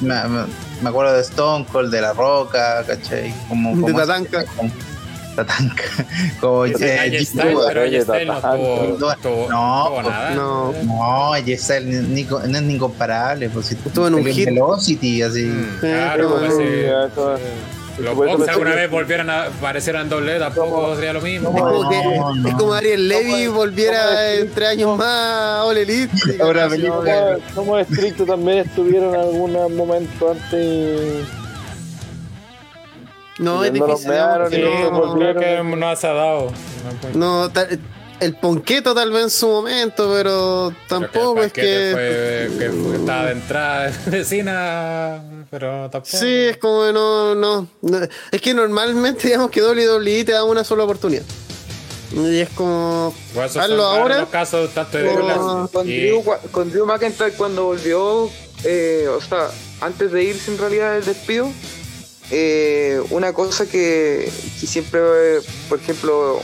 Me, 0.02 0.24
me- 0.28 0.46
me 0.82 0.90
acuerdo 0.90 1.14
de 1.14 1.22
Stone 1.22 1.66
Cold, 1.72 1.92
de 1.92 2.02
La 2.02 2.14
Roca, 2.14 2.84
¿cachai? 2.86 3.34
Como, 3.48 3.76
De 3.76 3.82
como 3.82 3.98
Tatanka. 3.98 4.46
como- 4.58 4.72
Tatanka. 5.36 5.84
Como, 6.40 6.66
Sí, 6.68 6.74
eh, 6.80 7.26
no 7.36 7.44
No, 9.50 9.92
pues, 10.02 10.36
no. 10.36 10.74
No, 10.86 11.34
AJ 11.34 11.58
Styles 11.58 12.04
ni, 12.08 12.24
no 12.24 12.40
es 12.40 12.62
ni 12.64 12.74
incomparable, 12.76 13.50
pues 13.50 13.66
si 13.66 13.76
Estuvo 13.76 14.08
en 14.08 14.14
un 14.16 14.26
hit. 14.26 14.46
Velocity, 14.46 15.22
así. 15.24 15.44
Mm, 15.44 15.70
Sí, 15.82 15.88
claro, 15.88 16.36
pero- 16.40 16.40
pues, 16.40 16.54
sí. 16.58 16.64
Eso- 17.98 18.14
Los 18.14 18.40
me- 18.40 18.52
alguna 18.52 18.76
vez 18.76 18.90
volvieran 18.92 19.30
a 19.30 19.44
aparecer 19.46 19.96
en 19.96 20.10
doble, 20.10 20.38
tampoco 20.38 20.96
sería 20.96 21.14
lo 21.14 21.22
mismo. 21.22 21.50
Es 21.56 21.62
como, 21.62 21.90
que, 21.90 22.04
no. 22.04 22.48
es 22.50 22.56
como 22.56 22.74
Ariel 22.74 23.08
Levy 23.08 23.48
volviera 23.48 24.34
entre 24.34 24.68
años 24.68 24.98
más 24.98 25.08
a 25.08 25.64
All 25.66 25.78
Elite. 25.78 26.12
Ahora 26.42 26.68
somos 27.54 27.82
estrictos 27.82 28.28
también 28.28 28.60
estuvieron 28.60 29.16
en 29.16 29.22
algún 29.22 29.76
momento 29.78 30.32
antes. 30.32 31.26
No, 33.38 33.64
es 33.66 33.74
difícil. 33.74 34.10
mearon 34.10 34.50
Sí, 34.50 34.56
y 34.58 34.62
no, 34.62 34.92
no 34.92 35.06
no, 35.08 35.14
creo 35.16 35.36
que 35.36 35.64
no 35.76 35.96
se 35.96 36.08
ha 36.08 36.14
dado. 36.14 36.52
no, 37.14 37.50
tal- 37.50 37.80
el 38.20 38.36
ponqueto 38.36 38.94
tal 38.96 39.12
vez 39.12 39.24
en 39.24 39.30
su 39.30 39.48
momento, 39.48 40.12
pero 40.14 40.74
tampoco 40.88 41.42
es 41.44 41.52
que. 41.54 41.90
Fue, 41.94 42.58
que 42.58 42.72
fue- 42.72 42.96
estaba 42.98 43.26
de 43.26 43.32
entrada 43.34 43.92
de 44.06 44.24
Cena, 44.26 45.22
pero 45.52 45.90
tampoco. 45.90 46.18
Sí, 46.18 46.28
es 46.28 46.58
como 46.58 46.86
que 46.86 46.94
no, 46.94 47.36
no, 47.36 47.68
no. 47.82 48.00
Es 48.32 48.42
que 48.42 48.54
normalmente 48.54 49.28
digamos 49.28 49.52
que 49.52 49.62
WWE 49.62 50.24
te 50.24 50.32
da 50.32 50.44
una 50.44 50.64
sola 50.64 50.84
oportunidad. 50.84 51.24
Y 52.14 52.40
es 52.40 52.50
como. 52.50 53.14
Bueno, 53.34 53.50
hazlo 53.62 53.84
ahora. 53.86 54.20
los 54.22 54.30
casos 54.30 54.74
tanto 54.74 54.98
de 54.98 55.06
Con, 55.14 55.68
con 55.68 55.90
y- 55.90 56.00
Drew, 56.08 56.24
con 56.52 56.72
Drew 56.72 56.86
McIntyre 56.86 57.32
cuando 57.34 57.66
volvió, 57.66 58.30
eh, 58.64 59.08
o 59.10 59.20
sea, 59.22 59.50
antes 59.82 60.12
de 60.12 60.24
irse 60.24 60.52
en 60.52 60.58
realidad 60.58 60.94
del 60.94 61.04
despido, 61.04 61.52
eh, 62.32 63.02
una 63.10 63.34
cosa 63.34 63.66
que, 63.66 64.32
que 64.60 64.68
siempre, 64.68 65.00
eh, 65.02 65.40
por 65.68 65.80
ejemplo, 65.80 66.40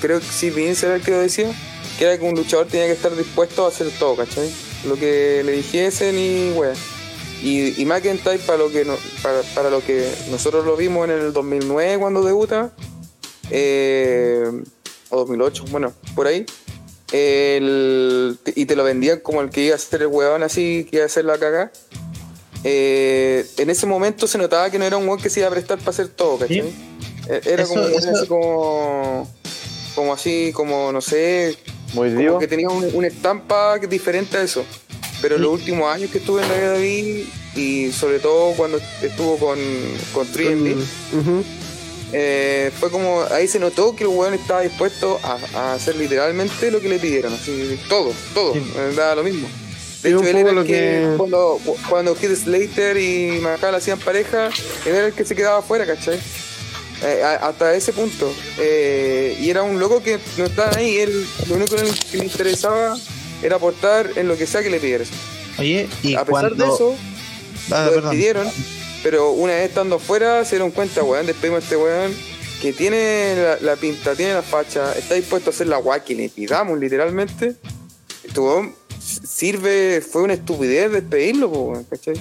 creo 0.00 0.20
que 0.20 0.26
sí, 0.26 0.50
Vince 0.50 0.86
era 0.86 0.96
el 0.96 1.02
que 1.02 1.10
lo 1.12 1.18
decía, 1.18 1.50
que 1.98 2.04
era 2.04 2.18
que 2.18 2.24
un 2.24 2.34
luchador 2.34 2.66
tenía 2.66 2.86
que 2.86 2.92
estar 2.92 3.14
dispuesto 3.16 3.64
a 3.64 3.68
hacer 3.68 3.88
todo, 3.98 4.16
¿cachai? 4.16 4.50
Lo 4.86 4.96
que 4.96 5.42
le 5.44 5.52
dijesen 5.52 6.18
y, 6.18 6.50
wea. 6.52 6.72
Y, 7.42 7.80
y 7.80 7.84
McIntyre, 7.84 8.38
para 8.38 8.58
lo, 8.58 8.70
que 8.70 8.84
no- 8.84 8.96
para, 9.22 9.42
para 9.54 9.70
lo 9.70 9.80
que 9.84 10.10
nosotros 10.30 10.64
lo 10.64 10.76
vimos 10.76 11.04
en 11.08 11.10
el 11.12 11.32
2009 11.32 11.98
cuando 11.98 12.22
debuta, 12.24 12.72
eh, 13.50 14.50
o 15.10 15.16
2008, 15.18 15.64
bueno, 15.70 15.92
por 16.14 16.26
ahí. 16.26 16.46
el- 17.12 18.38
y 18.54 18.66
te 18.66 18.74
lo 18.76 18.82
vendían 18.84 19.20
como 19.20 19.40
el 19.40 19.50
que 19.50 19.62
iba 19.66 19.74
a 19.76 19.78
ser 19.78 20.02
el 20.02 20.08
huevón 20.08 20.42
así, 20.42 20.86
que 20.90 20.96
iba 20.96 21.04
a 21.04 21.06
hacer 21.06 21.24
la 21.24 21.38
caga. 21.38 21.70
Eh, 22.64 23.46
en 23.58 23.70
ese 23.70 23.86
momento 23.86 24.26
se 24.26 24.38
notaba 24.38 24.70
que 24.70 24.78
no 24.78 24.84
era 24.84 24.96
un 24.96 25.04
huevón 25.04 25.20
que 25.20 25.30
se 25.30 25.40
iba 25.40 25.48
a 25.48 25.52
prestar 25.52 25.78
para 25.78 25.90
hacer 25.90 26.08
todo, 26.08 26.38
¿cachai? 26.38 26.62
Sí. 26.62 26.74
Eh, 27.28 27.40
Era 27.44 27.62
Eso- 27.62 27.70
como 27.74 27.82
un 27.86 27.88
hueón 27.92 28.02
eso- 28.02 28.10
así 28.16 28.26
como, 28.26 29.28
como 29.94 30.12
así, 30.12 30.52
como 30.54 30.92
no 30.92 31.00
sé, 31.00 31.56
Muy 31.94 32.14
como 32.26 32.38
que 32.38 32.46
tenía 32.48 32.68
un- 32.68 32.90
una 32.94 33.06
estampa 33.08 33.78
diferente 33.78 34.36
a 34.38 34.42
eso. 34.42 34.64
pero 35.22 35.38
los 35.38 35.50
últimos 35.50 35.92
años 35.94 36.10
que 36.10 36.18
estuve 36.18 36.42
en 36.42 36.48
la 36.50 36.58
David 36.72 37.24
y 37.54 37.90
sobre 37.90 38.18
todo 38.18 38.52
cuando 38.52 38.78
estuvo 39.02 39.38
con, 39.38 39.58
con 40.12 40.26
3MB, 40.30 40.76
Ujú. 41.18 41.42
eh, 42.12 42.70
fue 42.78 42.90
como 42.90 43.22
ahí 43.30 43.48
se 43.48 43.58
notó 43.58 43.96
que 43.96 44.04
el 44.04 44.08
weón 44.10 44.34
estaba 44.34 44.60
dispuesto 44.60 45.18
a, 45.22 45.38
a 45.54 45.72
hacer 45.74 45.96
literalmente 45.96 46.70
lo 46.70 46.80
que 46.80 46.88
le 46.90 46.98
pidieron, 46.98 47.32
así 47.32 47.78
todo, 47.88 48.12
todo, 48.34 48.54
eh, 48.56 48.62
daba 48.94 49.14
lo 49.16 49.24
mismo. 49.24 49.48
De 50.02 50.10
Sí, 50.10 50.14
hecho, 50.14 50.20
él 50.22 50.36
era 50.36 50.52
lo 50.52 50.60
el 50.60 50.66
que, 50.66 50.72
que- 50.74 51.14
cuando, 51.16 51.58
cuando 51.88 52.14
Kid 52.14 52.34
Slater 52.36 52.98
y 52.98 53.38
Macal 53.40 53.74
hacían 53.74 53.98
pareja, 53.98 54.48
él 54.84 54.94
era 54.94 55.06
el 55.06 55.12
que 55.14 55.24
se 55.24 55.34
quedaba 55.34 55.58
afuera, 55.60 55.86
¿cachai? 55.86 56.20
Eh, 57.02 57.22
hasta 57.22 57.74
ese 57.74 57.92
punto. 57.92 58.32
Eh, 58.58 59.36
y 59.40 59.50
era 59.50 59.62
un 59.62 59.78
loco 59.78 60.02
que 60.02 60.18
no 60.38 60.44
estaba 60.46 60.76
ahí, 60.76 60.96
él 60.98 61.26
lo 61.48 61.56
único 61.56 61.76
que 61.76 62.16
le 62.18 62.24
interesaba 62.24 62.96
era 63.42 63.56
aportar 63.56 64.10
en 64.16 64.28
lo 64.28 64.36
que 64.36 64.46
sea 64.46 64.62
que 64.62 64.70
le 64.70 64.80
pidieras. 64.80 65.08
Oye, 65.58 65.88
y 66.02 66.14
A 66.14 66.24
pesar 66.24 66.54
cuando... 66.54 66.66
de 66.66 66.72
eso, 66.74 66.96
Ah, 67.70 67.86
lo 67.92 68.00
despidieron, 68.00 68.48
pero 69.02 69.32
una 69.32 69.54
vez 69.54 69.68
estando 69.68 69.96
afuera 69.96 70.44
se 70.44 70.52
dieron 70.56 70.70
cuenta, 70.70 71.02
weón, 71.02 71.26
despedimos 71.26 71.60
a 71.60 71.62
este 71.64 71.76
weón 71.76 72.14
que 72.62 72.72
tiene 72.72 73.34
la, 73.36 73.58
la 73.60 73.76
pinta, 73.76 74.14
tiene 74.14 74.34
la 74.34 74.42
facha, 74.42 74.92
está 74.96 75.14
dispuesto 75.14 75.50
a 75.50 75.52
hacer 75.52 75.66
la 75.66 75.78
guay 75.78 76.02
que 76.06 76.14
le 76.14 76.28
pidamos 76.28 76.78
literalmente. 76.78 77.56
Weón 78.36 78.74
sirve, 79.06 80.00
fue 80.00 80.22
una 80.22 80.34
estupidez 80.34 80.90
despedirlo, 80.90 81.50
po, 81.52 81.84
¿cachai? 81.88 82.14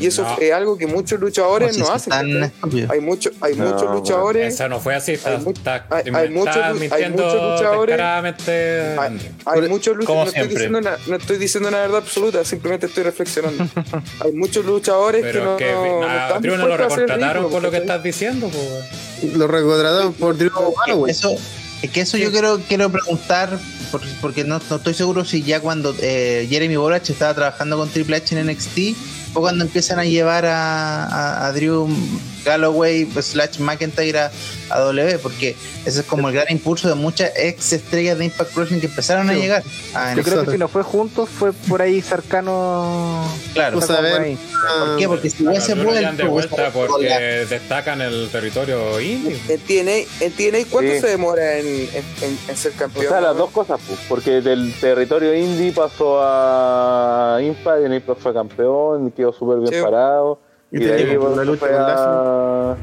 Y 0.00 0.06
eso 0.06 0.22
No. 0.22 0.36
es 0.38 0.52
algo 0.52 0.78
que 0.78 0.86
muchos 0.86 1.18
luchadores 1.18 1.76
No 1.76 1.90
hacen. 1.90 2.12
Hay, 2.12 3.00
mucho, 3.00 3.30
hay 3.40 3.56
No, 3.56 3.64
muchos 3.72 3.90
luchadores. 3.90 4.54
Eso 4.54 4.68
no 4.68 4.78
fue 4.78 4.94
así, 4.94 5.12
está, 5.12 5.30
Hay 5.32 5.38
mu- 5.38 5.50
está, 5.50 5.86
hay- 5.90 6.02
hay 6.04 6.06
está 6.06 6.20
muchos 6.30 6.56
hay 6.92 7.10
muchos 7.10 7.34
luchadores-. 7.34 8.00
Hay, 8.00 9.32
hay 9.46 9.68
muchos 9.68 9.96
luchadores, 9.96 10.34
no 10.34 10.42
estoy, 10.42 10.48
diciendo 10.48 10.78
una, 10.78 10.96
no 11.08 11.16
estoy 11.16 11.38
diciendo 11.38 11.68
una 11.68 11.78
verdad 11.80 11.96
absoluta, 11.98 12.44
simplemente 12.44 12.86
estoy 12.86 13.02
reflexionando. 13.04 13.64
hay 14.24 14.32
muchos 14.32 14.64
luchadores 14.64 15.22
que 15.24 15.32
Pero 15.32 15.44
no, 15.44 15.56
que 15.56 15.72
no, 15.72 16.00
no 16.00 16.06
a 16.08 16.26
están 16.28 16.42
Drew 16.42 16.56
no 16.56 16.66
lo 16.68 16.76
recontrataron 16.76 17.50
por 17.50 17.62
lo 17.62 17.70
que 17.70 17.78
estás 17.78 18.02
diciendo, 18.02 18.48
pues. 18.48 19.34
Lo 19.36 19.48
recontrataron 19.48 20.12
por 20.14 20.36
Drew. 20.36 20.52
Eso, 21.08 21.34
es 21.82 21.90
que 21.90 22.00
eso 22.00 22.16
yo 22.16 22.30
quiero, 22.32 22.60
quiero 22.66 22.90
preguntar, 22.90 23.58
por- 23.90 24.02
porque 24.20 24.44
no, 24.44 24.60
no 24.70 24.76
estoy 24.76 24.94
seguro 24.94 25.24
si 25.24 25.42
ya 25.42 25.60
cuando 25.60 25.94
eh, 26.00 26.46
Jeremy 26.50 26.76
Borach 26.76 27.08
estaba 27.08 27.34
trabajando 27.34 27.76
con 27.76 27.88
Triple 27.88 28.16
H 28.16 28.38
en 28.38 28.46
NXT, 28.46 28.78
o 29.34 29.40
cuando 29.40 29.64
empiezan 29.64 29.98
a 29.98 30.04
llevar 30.04 30.44
a, 30.46 31.04
a- 31.04 31.46
a 31.46 31.52
Drew 31.52 31.88
Galloway 32.44 33.06
slash 33.20 33.58
McIntyre 33.58 34.18
a, 34.18 34.30
a 34.70 34.78
W, 34.80 35.18
porque 35.18 35.56
ese 35.84 36.00
es 36.00 36.06
como 36.06 36.28
el 36.28 36.34
gran 36.34 36.46
impulso 36.50 36.88
de 36.88 36.94
muchas 36.94 37.30
ex 37.36 37.72
estrellas 37.72 38.18
de 38.18 38.26
Impact 38.26 38.54
Wrestling 38.56 38.80
que 38.80 38.86
empezaron 38.86 39.28
a 39.30 39.34
llegar. 39.34 39.62
a 39.94 40.14
Yo 40.14 40.20
NXT. 40.20 40.28
creo 40.32 40.44
que 40.44 40.50
si 40.52 40.58
no 40.58 40.68
fue 40.68 40.82
juntos, 40.82 41.28
fue 41.28 41.52
por 41.52 41.82
ahí 41.82 42.00
cercano. 42.02 43.24
Claro. 43.54 43.78
Pues 43.78 43.90
a 43.90 44.00
ver, 44.00 44.20
ahí. 44.20 44.38
¿Por 44.78 44.96
qué? 44.98 45.08
Porque 45.08 45.30
si 45.30 45.46
han 45.46 46.16
de 46.16 46.24
vuelta 46.24 46.70
porque 46.72 47.46
destacan 47.48 48.00
el 48.00 48.28
territorio 48.30 49.00
indie. 49.00 49.38
En 49.48 49.60
TNA, 49.60 50.24
en 50.24 50.32
TNA 50.32 50.66
¿cuánto 50.70 50.92
Sí. 50.92 51.00
se 51.00 51.06
demora 51.08 51.58
en, 51.58 51.66
en- 51.66 51.88
en- 52.22 52.38
en 52.48 52.56
ser 52.56 52.72
O 52.74 52.78
campeón? 52.78 53.06
sea, 53.08 53.20
las 53.20 53.36
dos 53.36 53.50
cosas, 53.50 53.80
pues, 53.86 53.98
porque 54.08 54.40
del 54.40 54.72
territorio 54.80 55.34
indie 55.34 55.72
pasó 55.72 56.20
a 56.22 57.38
Impact, 57.42 57.82
y 57.82 57.86
en 57.86 57.94
Impact 57.94 58.20
fue 58.20 58.32
campeón, 58.34 59.10
quedó 59.12 59.32
súper 59.32 59.58
bien 59.58 59.72
Sí. 59.72 59.80
parado. 59.82 60.40
Y 60.70 60.76
Y, 60.82 60.84
de 60.84 60.92
ahí 60.92 61.02
tenía 61.04 61.18
bueno, 61.18 61.34
una 61.34 61.44
lucha 61.44 61.60
fue 61.60 61.70
con 61.70 61.80
a, 61.80 62.76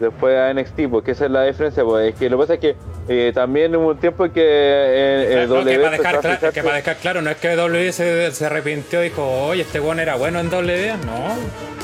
después 0.00 0.38
a 0.38 0.52
NXT, 0.54 0.80
porque 0.90 1.10
esa 1.12 1.24
es 1.26 1.30
la 1.30 1.44
diferencia, 1.44 1.84
pues 1.84 2.12
es 2.12 2.18
que 2.18 2.28
lo 2.28 2.36
que 2.36 2.42
pasa 2.42 2.54
es 2.54 2.60
que 2.60 2.76
eh, 3.08 3.32
también 3.34 3.74
hubo 3.76 3.88
un 3.88 3.98
tiempo 3.98 4.24
que 4.30 4.42
eh, 4.44 5.42
el 5.44 5.48
No, 5.48 5.64
que 5.64 5.78
para 5.78 5.90
dejar, 5.96 6.14
empezó 6.16 6.28
a 6.28 6.32
cla- 6.32 6.38
fijarse- 6.40 6.52
que 6.52 6.62
para 6.62 6.76
dejar 6.76 6.96
claro, 6.96 7.22
no 7.22 7.30
es 7.30 7.36
que 7.38 7.54
W 7.56 7.92
se, 7.92 8.30
se 8.32 8.46
arrepintió 8.46 9.00
y 9.00 9.04
dijo, 9.08 9.26
oye, 9.46 9.62
este 9.62 9.80
weón 9.80 9.98
era 10.00 10.16
bueno 10.16 10.40
en 10.40 10.50
W, 10.50 10.92
no. 11.06 11.81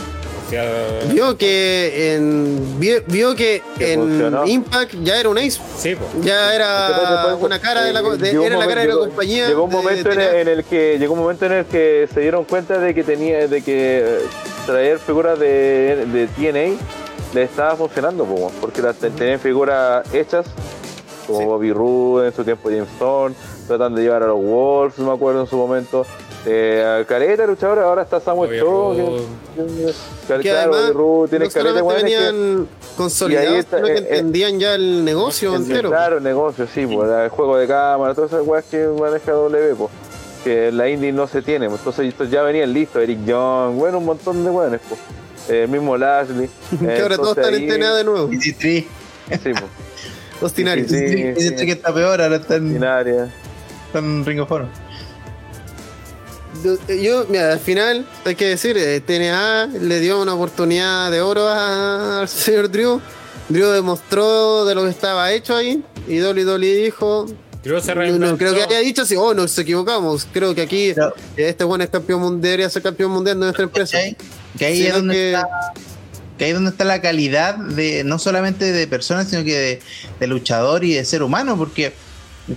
Vio 1.13 1.37
que 1.37 2.15
en 2.15 2.79
vio, 2.81 3.03
vio 3.07 3.35
que 3.35 3.63
Que 3.77 3.93
en 3.93 4.01
funcionó. 4.01 4.47
Impact 4.47 4.95
ya 5.03 5.21
era 5.21 5.29
un 5.29 5.37
ace, 5.39 5.61
sí, 5.77 5.95
pues. 5.95 6.25
ya 6.25 6.55
era 6.55 6.89
Después- 7.29 7.37
una 7.43 7.61
cara 7.61 7.83
de 7.85 7.93
la, 7.93 8.01
de- 8.03 8.33
la 8.51 8.67
cara 8.67 8.81
de 8.83 8.89
la 8.89 8.97
compañía. 8.97 9.47
Llegó 9.49 9.65
un 9.65 9.71
momento 9.73 10.09
de 10.09 10.15
en, 10.41 10.49
en 10.49 10.49
el 10.49 10.65
que 10.65 10.99
llegó 10.99 11.13
un 11.15 11.21
momento 11.21 11.45
en 11.47 11.53
el 11.53 11.65
que 11.67 12.09
se 12.13 12.21
dieron 12.21 12.45
cuenta 12.45 12.79
de 12.79 12.95
que 12.95 13.05
tenía 13.05 13.47
de 13.47 13.63
que 13.63 14.01
eh, 14.05 14.19
traer 14.67 14.99
figuras 14.99 15.39
de, 15.39 16.07
de 16.07 16.27
TNA 16.29 16.77
le 17.35 17.43
estaba 17.43 17.77
funcionando, 17.77 18.25
po, 18.25 18.51
porque 18.61 18.81
las 18.81 18.97
ten- 18.97 19.13
tenían 19.13 19.39
figuras 19.41 20.03
hechas 20.15 20.47
como 21.27 21.41
Sí. 21.41 21.45
Bobby 21.45 21.73
Roode 21.75 22.29
en 22.29 22.33
su 22.35 22.43
tiempo 22.43 22.71
James 22.71 22.89
Storm, 22.95 23.35
tratando 23.67 23.99
de 23.99 24.05
llevar 24.05 24.23
a 24.23 24.29
los 24.29 24.41
Wolves, 24.43 24.99
me 24.99 25.13
acuerdo 25.13 25.43
en 25.43 25.47
su 25.47 25.57
momento. 25.59 26.07
Eh, 26.51 27.05
Careta, 27.07 27.47
luchador, 27.47 27.79
ahora 27.81 28.03
está 28.03 28.21
Samuel 28.21 28.59
Shaw. 28.59 28.97
que- 28.97 30.35
que- 30.37 30.41
que 30.41 30.51
además 30.51 30.93
tiene 31.29 31.47
no 31.47 31.85
weones 31.85 32.05
que- 32.05 32.17
venían 32.17 32.63
y 32.63 32.97
consolidados, 32.97 33.51
ahí 33.53 33.59
está, 33.59 33.77
sino 33.77 33.87
que 33.89 33.93
eh, 33.93 33.97
eh, 33.99 34.07
entendían 34.09 34.59
ya 34.59 34.75
el 34.75 35.05
negocio 35.05 35.55
entero. 35.55 35.91
Claro, 35.91 36.17
el 36.19 36.25
negocio, 36.25 36.67
sí, 36.73 36.87
pues, 36.87 37.11
el 37.11 37.29
juego 37.29 37.59
de 37.59 37.67
cámara, 37.67 38.15
todas 38.15 38.33
esas 38.33 38.47
weas 38.47 38.65
que 38.65 38.87
maneja 38.99 39.33
W, 39.33 39.75
pues, 39.75 39.91
que 40.43 40.69
en 40.69 40.79
la 40.79 40.89
indie 40.89 41.13
no 41.13 41.27
se 41.29 41.43
tiene, 41.43 41.69
pues, 41.69 41.81
entonces 41.81 42.07
estos 42.09 42.31
ya 42.31 42.43
venían 42.43 42.73
listos, 42.73 43.03
Eric 43.03 43.25
Young, 43.27 43.75
bueno, 43.77 43.99
un 43.99 44.07
montón 44.07 44.43
de 44.43 44.51
weones, 44.51 44.81
pues. 44.89 45.01
Eh, 45.51 45.65
el 45.65 45.69
mismo 45.69 45.97
Lashley. 45.99 46.49
que 46.81 47.03
ahora 47.03 47.17
todos 47.17 47.37
están 47.37 47.53
ahí- 47.55 47.65
en 47.65 47.69
TNA 47.69 47.95
de 47.97 48.05
nuevo. 48.05 48.33
Easy 48.33 48.53
Tree. 48.55 48.89
Sí, 49.31 49.39
pues, 49.43 49.63
Austin 50.41 50.69
Aries. 50.69 50.89
Sí, 50.91 51.35
sí. 51.59 51.67
Que 51.67 51.73
está 51.73 51.93
peor, 51.93 52.23
ahora 52.23 52.37
está 52.37 52.57
en, 52.57 52.77
en 52.77 52.85
área. 52.85 53.29
está 53.87 53.99
en 53.99 54.25
Ring 54.25 54.41
of 54.41 54.51
Honor. 54.51 54.69
Yo, 56.89 57.27
mira, 57.29 57.53
al 57.53 57.61
final, 57.61 58.07
hay 58.25 58.35
que 58.35 58.47
decir, 58.47 58.77
eh, 58.79 59.01
TNA 59.01 59.67
le 59.67 60.01
dio 60.01 60.21
una 60.21 60.35
oportunidad 60.35 61.11
de 61.11 61.21
oro 61.21 61.47
a- 61.49 62.21
al 62.23 62.29
señor 62.29 62.71
Drew. 62.71 63.01
Drew 63.49 63.69
demostró 63.71 64.65
de 64.65 64.75
lo 64.75 64.85
que 64.85 64.91
estaba 64.91 65.33
hecho 65.33 65.55
ahí. 65.57 65.83
Y 66.07 66.17
Dolly 66.19 66.43
Dolly 66.43 66.75
dijo. 66.75 67.27
Drew 67.63 67.81
se 67.81 67.95
No, 67.95 68.01
reinventó. 68.01 68.27
no, 68.33 68.39
creo 68.39 68.55
que 68.55 68.63
haya 68.63 68.79
dicho 68.81 69.03
así, 69.03 69.15
oh, 69.17 69.35
nos 69.35 69.57
equivocamos. 69.59 70.27
Creo 70.33 70.55
que 70.55 70.63
aquí 70.63 70.93
Pero- 70.95 71.09
eh, 71.37 71.49
este 71.49 71.65
buen 71.65 71.81
es 71.83 71.91
campeón 71.91 72.21
mundial, 72.21 72.41
debería 72.43 72.71
ser 72.71 72.83
campeón 72.83 73.11
mundial 73.13 73.39
de 73.39 73.45
nuestra 73.47 73.65
empresa. 73.65 73.99
Que 74.59 74.65
ahí 74.67 74.87
es 74.87 74.95
donde 74.95 75.15
que- 75.15 75.33
está 75.35 75.49
que 76.39 76.45
ahí 76.45 76.51
es 76.51 76.55
donde 76.57 76.71
está 76.71 76.85
la 76.85 77.01
calidad 77.01 77.57
de 77.57 78.05
no 78.05 78.19
solamente 78.21 78.71
de 78.73 78.87
personas 78.87 79.29
sino 79.29 79.43
que 79.43 79.55
de, 79.59 79.81
de 80.21 80.27
luchador 80.29 80.85
y 80.85 80.95
de 80.95 81.05
ser 81.05 81.25
humano 81.25 81.59
porque 81.59 81.93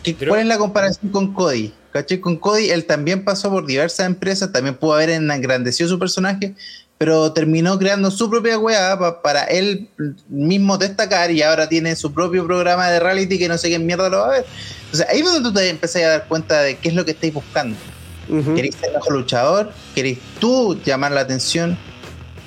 ¿qué- 0.04 0.16
Pero- 0.18 0.30
¿cuál 0.30 0.42
es 0.42 0.46
la 0.48 0.60
comparación 0.60 1.12
con 1.12 1.34
Cody? 1.34 1.74
¿Cachai? 1.92 2.20
Con 2.20 2.38
Cody 2.38 2.70
él 2.70 2.86
también 2.86 3.24
pasó 3.24 3.50
por 3.50 3.66
diversas 3.66 4.06
empresas 4.06 4.52
también 4.52 4.76
pudo 4.76 4.94
haber 4.94 5.10
engrandecido 5.10 5.90
su 5.90 6.00
personaje 6.00 6.54
pero 6.98 7.34
terminó 7.34 7.80
creando 7.80 8.12
su 8.12 8.30
propia 8.30 8.60
weá 8.60 8.98
pa- 9.00 9.22
para 9.24 9.46
él 9.46 9.88
mismo 10.30 10.78
destacar 10.78 11.32
y 11.32 11.42
ahora 11.42 11.68
tiene 11.68 11.96
su 11.96 12.14
propio 12.14 12.46
programa 12.46 12.90
de 12.92 13.00
reality 13.00 13.40
que 13.40 13.48
no 13.48 13.58
sé 13.58 13.70
qué 13.72 13.80
mierda 13.80 14.08
lo 14.08 14.20
va 14.20 14.26
a 14.28 14.30
ver. 14.30 14.46
O 14.94 14.96
sea, 14.96 15.08
ahí 15.10 15.20
es 15.22 15.26
donde 15.26 15.42
tú 15.50 15.52
te 15.52 15.68
empezás 15.68 16.04
a 16.04 16.08
dar 16.10 16.28
cuenta 16.28 16.62
de 16.62 16.78
qué 16.78 16.90
es 16.90 16.94
lo 16.96 17.04
que 17.04 17.12
estáis 17.12 17.34
buscando. 17.34 17.76
Ujú. 18.30 18.54
¿Queréis 18.54 18.76
ser 18.76 18.94
mejor 18.94 19.14
luchador? 19.14 19.72
¿Queréis 19.96 20.20
tú 20.40 20.80
llamar 20.86 21.12
la 21.12 21.22
atención? 21.22 21.76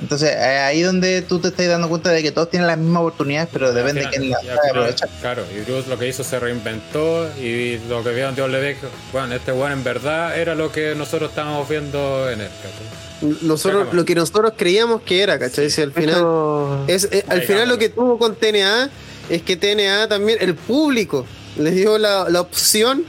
Entonces, 0.04 0.30
eh, 0.32 0.58
ahí 0.58 0.82
donde 0.82 1.22
tú 1.22 1.38
te 1.38 1.48
estás 1.48 1.66
dando 1.66 1.88
cuenta 1.88 2.10
de 2.10 2.22
que 2.22 2.30
todos 2.30 2.50
tienen 2.50 2.66
las 2.66 2.76
mismas 2.76 3.00
oportunidades, 3.00 3.48
pero 3.50 3.72
depende 3.72 4.02
de 4.02 4.08
quién 4.10 4.30
las 4.30 4.40
aprovechar. 4.68 5.08
Claro, 5.22 5.44
y 5.50 5.60
Drew 5.60 5.82
lo 5.88 5.98
que 5.98 6.06
hizo 6.08 6.22
se 6.22 6.38
reinventó 6.38 7.26
y 7.40 7.78
lo 7.88 8.04
que 8.04 8.10
vieron 8.10 8.34
Dios 8.34 8.50
le 8.50 8.60
ve, 8.60 8.76
bueno, 9.12 9.34
este 9.34 9.52
weón 9.52 9.72
en 9.72 9.82
verdad 9.82 10.38
era 10.38 10.54
lo 10.54 10.70
que 10.70 10.94
nosotros 10.94 11.30
estábamos 11.30 11.66
viendo 11.68 12.30
en 12.30 12.42
él. 12.42 12.48
¿cachai? 12.62 13.38
Nosotros, 13.42 13.94
lo 13.94 14.04
que 14.04 14.14
nosotros 14.14 14.52
creíamos 14.56 15.00
que 15.02 15.22
era, 15.22 15.38
¿cachai? 15.38 15.70
Si 15.70 15.80
al 15.80 15.92
final. 15.92 16.14
Esto- 16.16 16.84
Es, 16.86 17.08
al 17.28 17.40
Ahí, 17.40 17.46
final 17.46 17.68
lo 17.68 17.78
que 17.78 17.88
tuvo 17.88 18.18
con 18.18 18.36
TNA 18.36 18.90
es 19.30 19.40
que 19.42 19.56
TNA 19.56 20.08
también, 20.08 20.38
el 20.42 20.54
público, 20.54 21.24
les 21.56 21.74
dio 21.74 21.96
la, 21.96 22.28
la 22.28 22.42
opción 22.42 23.04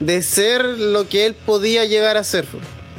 de 0.00 0.22
ser 0.22 0.62
lo 0.64 1.08
que 1.08 1.24
él 1.24 1.34
podía 1.34 1.84
llegar 1.86 2.18
a 2.18 2.24
ser. 2.24 2.44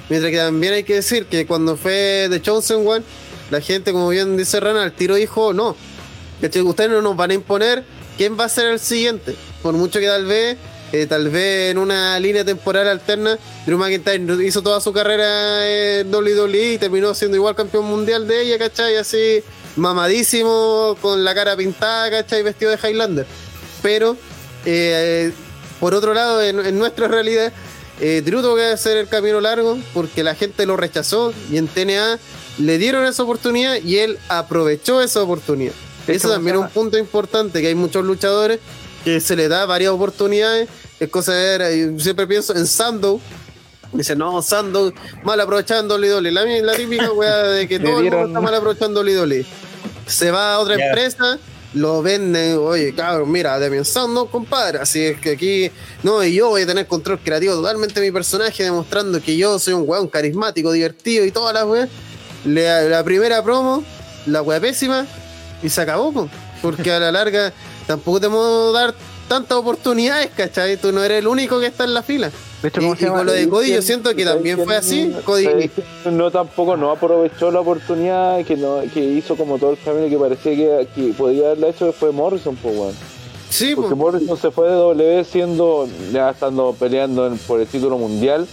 Mientras 0.09 0.31
que 0.31 0.37
también 0.37 0.73
hay 0.73 0.83
que 0.83 0.93
decir 0.95 1.25
que 1.25 1.45
cuando 1.47 1.77
fue 1.77 2.27
The 2.29 2.39
Chosen 2.41 2.87
One, 2.87 3.03
la 3.51 3.61
gente, 3.61 3.91
como 3.91 4.09
bien 4.09 4.37
dice 4.37 4.59
Rana, 4.59 4.83
al 4.83 4.93
tiro 4.93 5.15
dijo 5.15 5.53
no. 5.53 5.75
Ustedes 6.41 6.89
no 6.89 7.01
nos 7.01 7.15
van 7.15 7.31
a 7.31 7.33
imponer 7.33 7.83
quién 8.17 8.37
va 8.39 8.45
a 8.45 8.49
ser 8.49 8.67
el 8.67 8.79
siguiente. 8.79 9.35
Por 9.61 9.73
mucho 9.73 9.99
que 9.99 10.07
tal 10.07 10.25
vez, 10.25 10.57
eh, 10.91 11.05
tal 11.07 11.29
vez 11.29 11.71
en 11.71 11.77
una 11.77 12.19
línea 12.19 12.43
temporal 12.43 12.87
alterna, 12.87 13.37
Drew 13.65 13.77
McIntyre 13.77 14.45
hizo 14.45 14.61
toda 14.61 14.81
su 14.81 14.93
carrera 14.93 15.67
en 15.67 16.13
WWE 16.13 16.73
y 16.73 16.77
terminó 16.77 17.13
siendo 17.13 17.37
igual 17.37 17.55
campeón 17.55 17.85
mundial 17.85 18.27
de 18.27 18.41
ella, 18.41 18.57
¿cachai? 18.57 18.95
Así 18.97 19.43
mamadísimo, 19.75 20.97
con 21.01 21.23
la 21.23 21.33
cara 21.33 21.55
pintada, 21.55 22.09
¿cachai? 22.09 22.43
Vestido 22.43 22.71
de 22.71 22.77
Highlander. 22.77 23.25
Pero, 23.81 24.17
eh, 24.65 25.31
por 25.79 25.93
otro 25.93 26.13
lado, 26.13 26.41
en, 26.41 26.65
en 26.65 26.77
nuestra 26.77 27.07
realidad, 27.07 27.51
eh, 28.01 28.21
Drew 28.25 28.41
tuvo 28.41 28.55
que 28.55 28.65
hacer 28.65 28.97
el 28.97 29.07
camino 29.07 29.39
largo 29.39 29.77
porque 29.93 30.23
la 30.23 30.35
gente 30.35 30.65
lo 30.65 30.75
rechazó 30.75 31.33
y 31.49 31.57
en 31.57 31.67
TNA 31.67 32.19
le 32.57 32.77
dieron 32.77 33.05
esa 33.05 33.23
oportunidad 33.23 33.75
y 33.83 33.97
él 33.97 34.17
aprovechó 34.29 35.01
esa 35.01 35.21
oportunidad. 35.21 35.73
De 36.07 36.15
Eso 36.15 36.29
también 36.29 36.55
es 36.55 36.61
un 36.61 36.69
punto 36.69 36.97
importante, 36.97 37.61
que 37.61 37.67
hay 37.67 37.75
muchos 37.75 38.05
luchadores 38.05 38.59
que 39.03 39.19
se 39.19 39.35
les 39.35 39.49
da 39.49 39.65
varias 39.65 39.91
oportunidades. 39.91 40.69
Es 40.99 41.09
cosa 41.09 41.33
de 41.33 41.57
ver, 41.57 41.61
eh, 41.61 41.95
siempre 41.99 42.27
pienso 42.27 42.55
en 42.55 42.67
Sandow, 42.67 43.19
Dice, 43.95 44.15
no, 44.15 44.41
Sando 44.41 44.93
mal 45.23 45.39
aprovechando 45.39 45.97
Lidoli. 45.97 46.31
La, 46.31 46.43
la 46.43 46.73
típica 46.73 47.11
weá 47.11 47.43
de 47.43 47.67
que 47.67 47.79
Le 47.79 47.85
todo 47.85 47.99
el 47.99 48.11
mundo 48.11 48.27
está 48.27 48.41
mal 48.41 48.55
aprovechando 48.55 49.03
Lidoli. 49.03 49.45
Se 50.05 50.31
va 50.31 50.55
a 50.55 50.59
otra 50.59 50.75
empresa, 50.75 51.39
lo 51.73 52.01
venden, 52.01 52.57
oye, 52.57 52.93
cabrón, 52.93 53.31
mira, 53.31 53.57
Demian 53.57 53.85
Sando, 53.85 54.27
compadre. 54.27 54.79
Así 54.79 55.01
es 55.01 55.19
que 55.19 55.31
aquí, 55.31 55.71
no, 56.03 56.23
y 56.23 56.35
yo 56.35 56.49
voy 56.49 56.63
a 56.63 56.67
tener 56.67 56.85
control 56.87 57.19
creativo 57.19 57.55
totalmente 57.55 57.99
de 57.99 58.05
mi 58.05 58.11
personaje, 58.11 58.63
demostrando 58.63 59.21
que 59.21 59.35
yo 59.35 59.57
soy 59.57 59.73
un 59.73 59.83
weón 59.87 60.07
carismático, 60.07 60.71
divertido 60.71 61.25
y 61.25 61.31
todas 61.31 61.53
las 61.53 61.65
weas. 61.65 61.89
La, 62.45 62.81
la 62.83 63.03
primera 63.03 63.43
promo, 63.43 63.83
la 64.27 64.41
wea 64.41 64.59
pésima, 64.59 65.05
y 65.63 65.69
se 65.69 65.81
acabó, 65.81 66.11
po. 66.11 66.29
porque 66.61 66.91
a 66.91 66.99
la 66.99 67.11
larga 67.11 67.51
tampoco 67.87 68.19
te 68.19 68.29
puedo 68.29 68.71
dar 68.71 68.93
tantas 69.27 69.57
oportunidades, 69.57 70.29
¿cachai? 70.35 70.77
Tú 70.77 70.91
no 70.91 71.03
eres 71.03 71.19
el 71.19 71.27
único 71.27 71.59
que 71.59 71.65
está 71.67 71.83
en 71.85 71.93
la 71.95 72.03
fila. 72.03 72.29
De 72.61 72.69
hecho, 72.69 72.81
Y, 72.81 73.05
con 73.07 73.25
lo 73.25 73.31
de 73.31 73.49
Cody, 73.49 73.73
yo 73.73 73.81
siento 73.81 74.15
que 74.15 74.23
también 74.25 74.63
fue 74.63 74.75
así. 74.75 75.13
Cody, 75.25 75.69
no 76.11 76.29
tampoco 76.31 76.77
no 76.77 76.91
aprovechó 76.91 77.51
la 77.51 77.59
oportunidad 77.61 78.43
que 78.45 78.55
no 78.55 78.81
que 78.93 78.99
hizo 79.03 79.35
como 79.35 79.57
todo 79.59 79.71
el 79.71 79.77
camino 79.83 80.07
que 80.09 80.17
parecía 80.17 80.55
que, 80.55 80.87
que 80.95 81.13
podía 81.13 81.47
haberla 81.47 81.67
hecho 81.67 81.91
fue 81.91 82.11
Morrison 82.11 82.55
pues 82.55 82.75
weón. 82.75 82.93
sí, 83.49 83.73
porque 83.75 83.91
po. 83.91 83.95
Morrison 83.97 84.37
se 84.37 84.49
fue 84.51 84.67
de 84.69 84.75
W 84.75 85.23
siendo 85.25 85.87
ya 86.11 86.31
estando 86.31 86.75
peleando 86.79 87.27
en- 87.27 87.37
por 87.39 87.59
el 87.59 87.67
título 87.67 87.97
mundial 87.97 88.47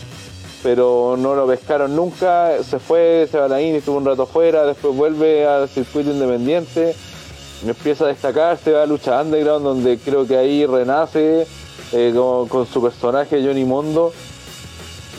pero 0.62 1.16
no 1.18 1.34
lo 1.34 1.46
pescaron 1.46 1.94
nunca 1.96 2.62
se 2.62 2.78
fue 2.78 3.26
se 3.30 3.38
va 3.38 3.46
a 3.46 3.48
la 3.48 3.60
INI 3.60 3.78
estuvo 3.78 3.96
un 3.96 4.04
rato 4.04 4.26
fuera 4.26 4.64
después 4.64 4.94
vuelve 4.94 5.46
al 5.46 5.68
circuito 5.68 6.10
independiente 6.10 6.94
empieza 7.66 8.04
a 8.04 8.08
destacar 8.08 8.58
se 8.58 8.72
va 8.72 8.82
a 8.82 8.86
lucha 8.86 9.20
underground 9.20 9.64
donde 9.64 9.98
creo 9.98 10.26
que 10.26 10.36
ahí 10.36 10.66
renace 10.66 11.46
eh, 11.92 12.14
con, 12.14 12.66
su 12.66 12.82
personaje 12.82 13.42
Johnny 13.44 13.64
Mondo 13.64 14.12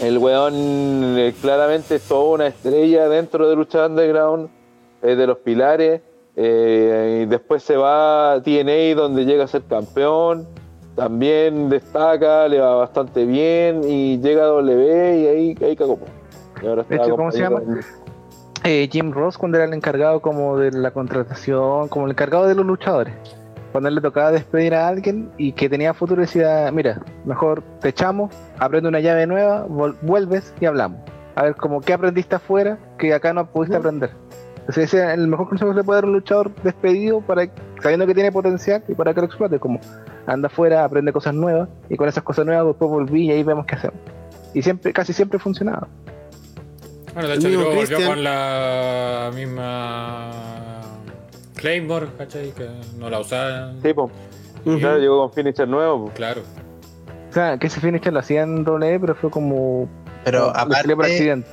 el 0.01 0.17
weón 0.17 1.17
eh, 1.17 1.33
claramente 1.39 1.95
es 1.95 2.01
toda 2.01 2.33
una 2.33 2.47
estrella 2.47 3.07
dentro 3.07 3.47
de 3.47 3.55
Lucha 3.55 3.85
Underground, 3.85 4.49
es 5.01 5.17
de 5.17 5.27
los 5.27 5.37
pilares. 5.37 6.01
eh, 6.35 7.21
y 7.23 7.25
después 7.27 7.61
se 7.61 7.77
va 7.77 8.33
a 8.33 8.41
TNA 8.41 8.95
donde 8.95 9.23
llega 9.23 9.43
a 9.43 9.47
ser 9.47 9.63
campeón. 9.63 10.47
También 10.95 11.69
destaca, 11.69 12.47
le 12.47 12.59
va 12.59 12.75
bastante 12.75 13.25
bien 13.25 13.81
y 13.83 14.19
llega 14.19 14.43
a 14.43 14.47
W 14.47 15.19
y 15.19 15.27
ahí, 15.27 15.57
ahí 15.61 15.75
cagó. 15.75 15.97
Y 16.61 16.67
ahora 16.67 16.83
De 16.83 16.95
está 16.95 17.05
hecho, 17.07 17.15
¿cómo 17.15 17.31
se 17.31 17.39
llama? 17.39 17.61
Eh, 18.63 18.87
Jim 18.91 19.11
Ross 19.11 19.37
cuando 19.37 19.57
era 19.57 19.65
el 19.65 19.73
encargado 19.73 20.21
como 20.21 20.57
de 20.57 20.71
la 20.71 20.91
contratación, 20.91 21.89
como 21.89 22.05
el 22.05 22.11
encargado 22.11 22.47
de 22.47 22.55
los 22.55 22.65
luchadores. 22.65 23.13
Cuando 23.71 23.89
él 23.89 23.95
le 23.95 24.01
tocaba 24.01 24.31
despedir 24.31 24.75
a 24.75 24.87
alguien 24.87 25.31
y 25.37 25.53
que 25.53 25.67
tenía 25.67 25.95
futuro 25.95 26.21
decía, 26.21 26.69
mira, 26.71 27.01
mejor 27.25 27.63
te 27.81 27.89
echamos, 27.89 28.33
aprende 28.59 28.87
una 28.87 28.99
llave 28.99 29.25
nueva, 29.25 29.65
vuelves 30.03 30.53
y 30.61 30.65
hablamos. 30.65 30.99
A 31.35 31.43
ver, 31.43 31.55
como 31.55 31.81
qué 31.81 31.93
aprendiste 31.93 32.35
afuera 32.35 32.77
que 32.99 33.13
acá 33.15 33.33
no 33.33 33.47
pudiste 33.47 33.75
aprender. 33.75 34.11
Entonces 34.63 34.85
ese 34.85 35.05
es 35.05 35.13
el 35.19 35.27
mejor 35.27 35.49
consejo 35.49 35.71
que 35.71 35.73
se 35.75 35.79
le 35.81 35.83
puede 35.83 35.97
dar 35.97 36.05
a 36.05 36.07
un 36.07 36.13
luchador 36.13 36.55
despedido 36.63 37.19
para 37.19 37.49
sabiendo 37.81 38.07
que 38.07 38.13
tiene 38.13 38.31
potencial 38.31 38.81
y 38.87 38.95
para 38.95 39.13
que 39.13 39.19
lo 39.19 39.27
explote, 39.27 39.59
como 39.59 39.81
anda 40.25 40.47
afuera, 40.47 40.85
aprende 40.85 41.11
cosas 41.11 41.33
nuevas 41.33 41.67
y 41.89 41.97
con 41.97 42.07
esas 42.07 42.23
cosas 42.23 42.45
nuevas 42.45 42.65
después 42.67 42.89
volví 42.89 43.25
y 43.25 43.31
ahí 43.31 43.43
vemos 43.43 43.65
qué 43.65 43.75
hacemos. 43.75 43.99
Y 44.53 44.61
siempre, 44.61 44.93
casi 44.93 45.11
siempre 45.11 45.37
funcionaba. 45.37 45.89
Bueno, 47.13 47.27
de 47.27 47.35
hecho, 47.35 47.49
luego 47.49 47.65
volvió 47.65 47.79
Christian. 47.81 48.09
con 48.09 48.23
la 48.23 49.31
misma 49.35 50.31
Claymore, 51.55 52.07
¿cachai? 52.17 52.51
Que 52.51 52.69
no 52.97 53.09
la 53.09 53.19
usaban. 53.19 53.81
Sí. 53.81 53.89
Ujú. 53.89 54.79
Claro, 54.79 54.97
llegó 54.97 55.19
con 55.19 55.33
finisher 55.33 55.67
nuevo. 55.67 56.05
po. 56.05 56.11
Claro. 56.13 56.41
O 57.29 57.33
sea, 57.33 57.57
que 57.57 57.67
ese 57.67 57.81
finisher 57.81 58.13
lo 58.13 58.19
hacía 58.19 58.43
en 58.43 58.63
doble, 58.63 58.97
pero 58.99 59.13
fue 59.15 59.29
como 59.29 59.89
Pero 60.23 60.53
por 60.53 60.57
aparte, 60.59 60.93
accidente. 60.93 61.49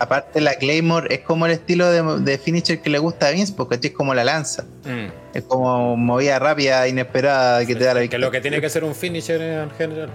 aparte 0.00 0.40
la 0.40 0.54
Claymore 0.54 1.14
es 1.14 1.20
como 1.20 1.46
el 1.46 1.52
estilo 1.52 1.90
de, 1.90 2.20
de 2.22 2.38
finisher 2.38 2.80
que 2.80 2.88
le 2.90 2.98
gusta 2.98 3.28
a 3.28 3.30
Vince, 3.32 3.52
porque 3.56 3.78
es 3.82 3.92
como 3.92 4.14
la 4.14 4.24
lanza. 4.24 4.64
Mm. 4.84 5.36
Es 5.36 5.42
como 5.42 5.96
movida 5.96 6.38
rápida, 6.38 6.86
inesperada, 6.88 7.66
que 7.66 7.74
te 7.74 7.84
da 7.84 7.94
la 7.94 8.00
Que 8.00 8.06
es 8.06 8.12
lo 8.12 8.18
victoria. 8.18 8.30
que 8.30 8.40
tiene 8.40 8.60
que 8.60 8.70
ser 8.70 8.84
un 8.84 8.94
finisher 8.94 9.40
en 9.42 9.70
general. 9.72 10.10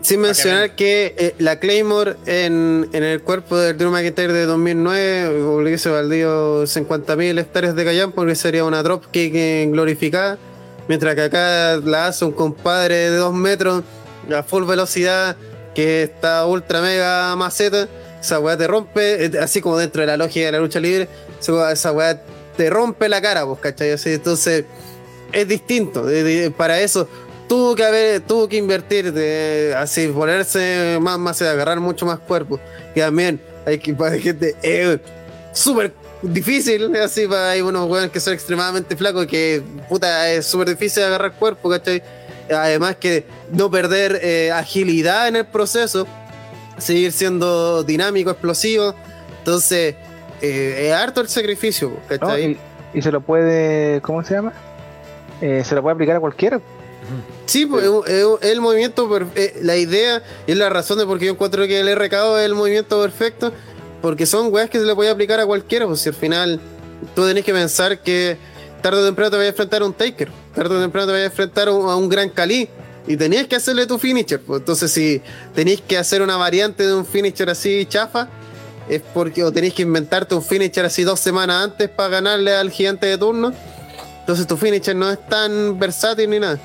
Sin 0.00 0.20
mencionar 0.20 0.74
que 0.76 1.14
eh, 1.18 1.34
la 1.38 1.58
Claymore 1.58 2.16
en, 2.26 2.88
en 2.92 3.02
el 3.04 3.22
cuerpo 3.22 3.56
del 3.56 3.76
Drew 3.78 3.90
McIntyre 3.90 4.34
de 4.34 4.44
2009 4.44 5.42
hubiese 5.42 5.88
valido 5.88 6.64
50.000 6.64 7.38
hectáreas 7.40 7.74
de 7.74 7.84
Callan 7.86 8.12
porque 8.12 8.34
sería 8.34 8.64
una 8.64 8.82
dropkick 8.82 9.70
glorificada. 9.70 10.36
Mientras 10.88 11.14
que 11.14 11.22
acá 11.22 11.76
la 11.82 12.08
hace 12.08 12.26
un 12.26 12.32
compadre 12.32 13.10
de 13.10 13.16
2 13.16 13.32
metros 13.32 13.82
a 14.34 14.42
full 14.42 14.64
velocidad 14.64 15.36
que 15.74 16.04
está 16.04 16.46
ultra 16.46 16.80
mega 16.80 17.34
maceta. 17.36 17.88
Esa 18.20 18.40
weá 18.40 18.56
te 18.56 18.66
rompe, 18.66 19.26
eh, 19.26 19.30
así 19.40 19.60
como 19.60 19.76
dentro 19.76 20.00
de 20.00 20.06
la 20.06 20.16
lógica 20.16 20.46
de 20.46 20.52
la 20.52 20.58
lucha 20.60 20.80
libre, 20.80 21.08
esa 21.38 21.92
weá- 21.92 22.20
te 22.56 22.70
rompe 22.70 23.08
la 23.08 23.20
cara, 23.20 23.44
pues, 23.44 23.58
¿cachai? 23.60 23.92
Así, 23.92 24.12
entonces 24.14 24.64
es 25.32 25.48
distinto. 25.48 26.04
de- 26.06 26.50
para 26.50 26.80
eso 26.80 27.08
tuvo 27.48 27.74
que 27.74 27.84
haber, 27.84 28.20
tuvo 28.20 28.48
que 28.48 28.56
invertir, 28.56 29.12
de, 29.12 29.74
así 29.76 30.06
ponerse 30.08 30.98
más, 31.00 31.18
más, 31.18 31.42
agarrar 31.42 31.80
mucho 31.80 32.06
más 32.06 32.18
cuerpo. 32.20 32.58
Que 32.94 33.00
también 33.00 33.40
hay 33.66 33.78
que 33.78 33.92
para 33.92 34.16
gente 34.18 34.54
es 34.62 35.00
súper 35.52 35.92
difícil, 36.22 36.94
así 36.96 37.26
para 37.26 37.50
hay 37.50 37.60
unos 37.60 37.90
weones 37.90 38.10
que 38.10 38.20
son 38.20 38.32
extremadamente 38.32 38.96
flacos 38.96 39.26
que 39.26 39.62
puta 39.88 40.30
es 40.32 40.46
súper 40.46 40.70
difícil 40.70 41.02
agarrar 41.02 41.32
cuerpo, 41.34 41.68
¿cachai? 41.68 42.02
Además 42.50 42.96
que 42.96 43.26
no 43.50 43.70
perder 43.70 44.20
eh, 44.22 44.50
agilidad 44.52 45.28
en 45.28 45.36
el 45.36 45.46
proceso, 45.46 46.06
seguir 46.78 47.12
siendo 47.12 47.82
dinámico, 47.84 48.30
explosivo. 48.30 48.94
Entonces, 49.38 49.94
eh, 50.42 50.88
es 50.88 50.92
harto 50.92 51.20
el 51.20 51.28
sacrificio, 51.28 51.92
¿no? 52.20 52.38
Y, 52.38 52.58
y 52.92 53.02
se 53.02 53.10
lo 53.10 53.20
puede, 53.20 54.00
¿cómo 54.02 54.22
se 54.24 54.34
llama? 54.34 54.52
Eh, 55.40 55.62
se 55.64 55.74
lo 55.74 55.82
puede 55.82 55.94
aplicar 55.94 56.16
a 56.16 56.20
cualquiera. 56.20 56.60
Sí, 57.46 57.66
pues, 57.66 57.84
es 58.06 58.26
el 58.40 58.60
movimiento, 58.62 59.10
la 59.60 59.76
idea 59.76 60.22
y 60.46 60.52
es 60.52 60.56
la 60.56 60.70
razón 60.70 60.98
de 60.98 61.04
por 61.04 61.18
qué 61.18 61.26
yo 61.26 61.32
encuentro 61.32 61.66
que 61.66 61.80
el 61.80 61.94
RKO 61.94 62.38
es 62.38 62.46
el 62.46 62.54
movimiento 62.54 63.00
perfecto, 63.02 63.52
porque 64.00 64.24
son 64.24 64.52
weas 64.52 64.70
que 64.70 64.78
se 64.78 64.86
le 64.86 64.94
puede 64.94 65.10
aplicar 65.10 65.38
a 65.40 65.44
cualquiera, 65.44 65.86
pues 65.86 66.00
si 66.00 66.08
al 66.08 66.14
final 66.14 66.60
tú 67.14 67.26
tenés 67.26 67.44
que 67.44 67.52
pensar 67.52 68.00
que 68.00 68.38
tarde 68.84 69.00
o 69.00 69.04
temprano 69.06 69.30
te 69.30 69.36
vas 69.38 69.46
a 69.46 69.48
enfrentar 69.48 69.80
a 69.80 69.86
un 69.86 69.94
Taker, 69.94 70.28
tarde 70.54 70.76
o 70.76 70.80
temprano 70.80 71.06
te 71.06 71.12
vas 71.14 71.22
a 71.22 71.24
enfrentar 71.24 71.68
a 71.68 71.72
un, 71.72 71.88
a 71.88 71.96
un 71.96 72.06
Gran 72.06 72.28
Cali, 72.28 72.68
y 73.06 73.16
tenías 73.16 73.46
que 73.46 73.56
hacerle 73.56 73.86
tu 73.86 73.98
finisher, 73.98 74.40
pues 74.40 74.60
entonces 74.60 74.90
si 74.90 75.22
tenéis 75.54 75.80
que 75.80 75.96
hacer 75.96 76.20
una 76.20 76.36
variante 76.36 76.86
de 76.86 76.92
un 76.94 77.06
finisher 77.06 77.48
así 77.48 77.86
chafa, 77.86 78.28
es 78.88 79.00
porque 79.14 79.42
o 79.42 79.50
tenéis 79.50 79.72
que 79.72 79.82
inventarte 79.82 80.34
un 80.34 80.42
finisher 80.42 80.84
así 80.84 81.02
dos 81.02 81.18
semanas 81.18 81.64
antes 81.64 81.88
para 81.88 82.10
ganarle 82.10 82.54
al 82.54 82.70
gigante 82.70 83.06
de 83.06 83.16
turno. 83.16 83.54
Entonces 84.20 84.46
tu 84.46 84.56
finisher 84.58 84.94
no 84.96 85.10
es 85.10 85.18
tan 85.28 85.78
versátil 85.78 86.28
ni 86.30 86.38
nada. 86.38 86.58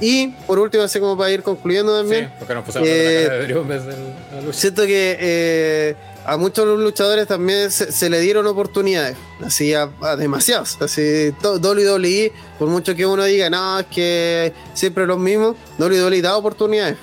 Y 0.00 0.28
por 0.46 0.58
último, 0.58 0.82
así 0.82 0.98
como 1.00 1.16
para 1.16 1.30
ir 1.30 1.42
concluyendo 1.42 1.94
también, 1.98 2.26
Sí, 2.26 2.32
porque 2.38 2.54
nos 2.54 2.64
pusimos 2.64 2.88
Eh, 2.88 3.20
la 3.22 3.28
cara 3.28 3.38
de 3.40 3.46
Drew 3.46 3.60
en 3.62 3.68
vez 3.68 3.84
de 3.86 3.92
la 4.34 4.40
lucha. 4.40 4.58
siento 4.58 4.82
que 4.86 5.16
eh, 5.20 5.96
a 6.24 6.36
muchos 6.36 6.66
luchadores 6.78 7.26
también 7.26 7.70
se, 7.70 7.90
se 7.90 8.08
le 8.08 8.20
dieron 8.20 8.46
oportunidades, 8.46 9.16
así 9.44 9.74
a, 9.74 9.90
a 10.00 10.16
demasiados. 10.16 10.80
Así, 10.80 11.34
WWE, 11.42 12.32
por 12.58 12.68
mucho 12.68 12.94
que 12.94 13.06
uno 13.06 13.24
diga, 13.24 13.50
no, 13.50 13.80
es 13.80 13.86
que 13.86 14.52
siempre 14.74 15.06
los 15.06 15.18
mismos, 15.18 15.56
WWE 15.78 16.22
da 16.22 16.36
oportunidades. 16.36 16.96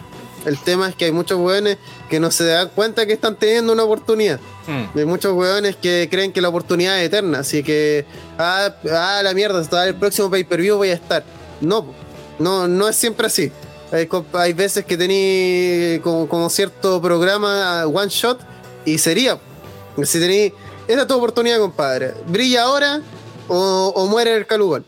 El 0.46 0.58
tema 0.58 0.88
es 0.88 0.96
que 0.96 1.06
hay 1.06 1.12
muchos 1.12 1.38
weones 1.38 1.78
que 2.10 2.20
no 2.20 2.32
se 2.32 2.46
dan 2.46 2.70
cuenta 2.70 3.06
que 3.06 3.14
están 3.14 3.36
teniendo 3.36 3.74
una 3.74 3.84
oportunidad. 3.84 4.40
Mm. 4.68 4.98
Hay 4.98 5.06
muchos 5.06 5.34
weones 5.34 5.76
que 5.76 6.08
creen 6.10 6.32
que 6.32 6.40
la 6.40 6.50
oportunidad 6.50 7.00
es 7.00 7.08
eterna, 7.08 7.40
así 7.40 7.62
que, 7.62 8.06
ah, 8.38 8.74
ah 8.90 9.22
la 9.22 9.34
mierda, 9.34 9.60
hasta 9.60 9.86
el 9.88 9.96
próximo 9.96 10.30
pay-per-view 10.30 10.78
voy 10.78 10.92
a 10.92 10.94
estar. 10.94 11.26
No, 11.60 11.94
no, 12.40 12.68
no 12.68 12.88
es 12.88 12.96
siempre 12.96 13.28
así. 13.28 13.52
Hay, 13.92 14.08
hay 14.34 14.54
veces 14.54 14.86
que 14.86 14.96
tení 14.96 16.00
como, 16.04 16.30
como 16.30 16.50
cierto 16.50 17.02
programa 17.02 17.86
one 17.88 18.10
shot 18.10 18.40
y 18.86 18.98
sería. 18.98 19.40
Si 20.04 20.20
tení, 20.20 20.54
esta 20.88 21.02
es 21.02 21.08
tu 21.08 21.16
oportunidad, 21.16 21.60
compadre. 21.60 22.14
Brilla 22.28 22.64
ahora 22.64 23.02
o, 23.48 23.92
o 23.96 24.08
muere 24.08 24.36
el 24.36 24.46
calugón. 24.48 24.86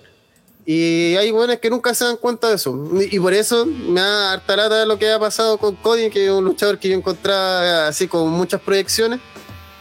Y 0.66 1.16
hay 1.16 1.32
buenos 1.32 1.58
que 1.58 1.70
nunca 1.70 1.94
se 1.94 2.06
dan 2.06 2.18
cuenta 2.18 2.48
de 2.50 2.56
eso. 2.56 2.78
Y 3.02 3.16
y 3.16 3.20
por 3.20 3.34
eso 3.34 3.66
me 3.66 4.00
da 4.00 4.34
harta 4.34 4.56
lata 4.56 4.86
lo 4.86 4.98
que 5.00 5.12
ha 5.12 5.20
pasado 5.20 5.58
con 5.58 5.76
Cody, 5.76 6.10
que 6.10 6.26
es 6.26 6.32
un 6.32 6.46
luchador 6.46 6.78
que 6.78 6.90
yo 6.90 6.96
encontraba 6.96 7.88
así 7.88 8.08
con 8.08 8.30
muchas 8.30 8.62
proyecciones, 8.62 9.20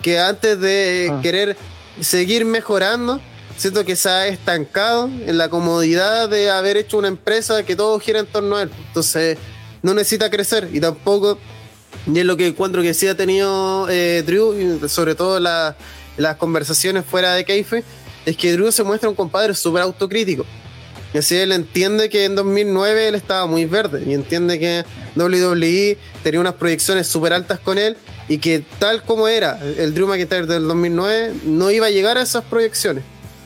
que 0.03 0.19
antes 0.19 0.59
de 0.59 1.11
Ah. 1.13 1.21
querer 1.23 1.57
seguir 2.01 2.45
mejorando, 2.47 3.21
siento 3.59 3.85
que 3.85 3.95
se 3.95 4.09
ha 4.09 4.27
estancado 4.27 5.05
en 5.27 5.37
la 5.37 5.51
comodidad 5.51 6.29
de 6.31 6.51
haber 6.51 6.79
hecho 6.79 6.97
una 6.97 7.09
empresa 7.09 7.63
que 7.63 7.77
todo 7.77 8.01
gira 8.01 8.21
en 8.21 8.27
torno 8.27 8.57
a 8.57 8.63
él. 8.63 8.71
Entonces, 8.89 9.37
no 9.83 9.93
necesita 9.93 10.31
crecer 10.31 10.71
y 10.73 10.81
tampoco, 10.81 11.39
y 12.13 12.19
es 12.19 12.25
lo 12.25 12.37
que 12.37 12.49
encuentro 12.49 12.83
que 12.83 12.95
sí 12.95 13.07
ha 13.09 13.17
tenido 13.17 13.87
eh, 13.91 14.23
Drew, 14.27 14.55
y 14.85 14.89
sobre 14.89 15.15
todo 15.15 15.39
la- 15.41 15.77
las 16.17 16.37
conversaciones 16.37 17.05
fuera 17.05 17.35
de 17.35 17.45
Keife, 17.45 17.85
es 18.27 18.37
que 18.37 18.53
Drew 18.53 18.71
se 18.73 18.83
muestra 18.85 19.09
un 19.09 19.15
compadre 19.15 19.55
súper 19.55 19.83
autocrítico. 19.83 20.45
Y 21.15 21.19
así 21.19 21.37
él 21.37 21.51
entiende 21.53 22.09
que 22.09 22.25
en 22.25 22.37
2009 22.37 23.09
él 23.09 23.15
estaba 23.17 23.47
muy 23.47 23.65
verde 23.65 24.05
y 24.07 24.15
entiende 24.15 24.59
que 24.61 24.85
WWE 25.17 25.99
tenía 26.23 26.41
unas 26.41 26.55
proyecciones 26.55 27.07
súper 27.09 27.33
altas 27.33 27.59
con 27.59 27.79
él 27.79 27.97
y 28.29 28.39
que 28.39 28.63
tal 28.79 29.03
como 29.03 29.27
era 29.27 29.59
el 29.79 29.93
Drew 29.93 30.07
McIntyre 30.07 30.47
del 30.47 30.69
2009, 30.69 31.33
no 31.45 31.71
iba 31.71 31.87
a 31.87 31.91
llegar 31.91 32.17
a 32.17 32.23
esas 32.23 32.45
proyecciones. 32.45 33.03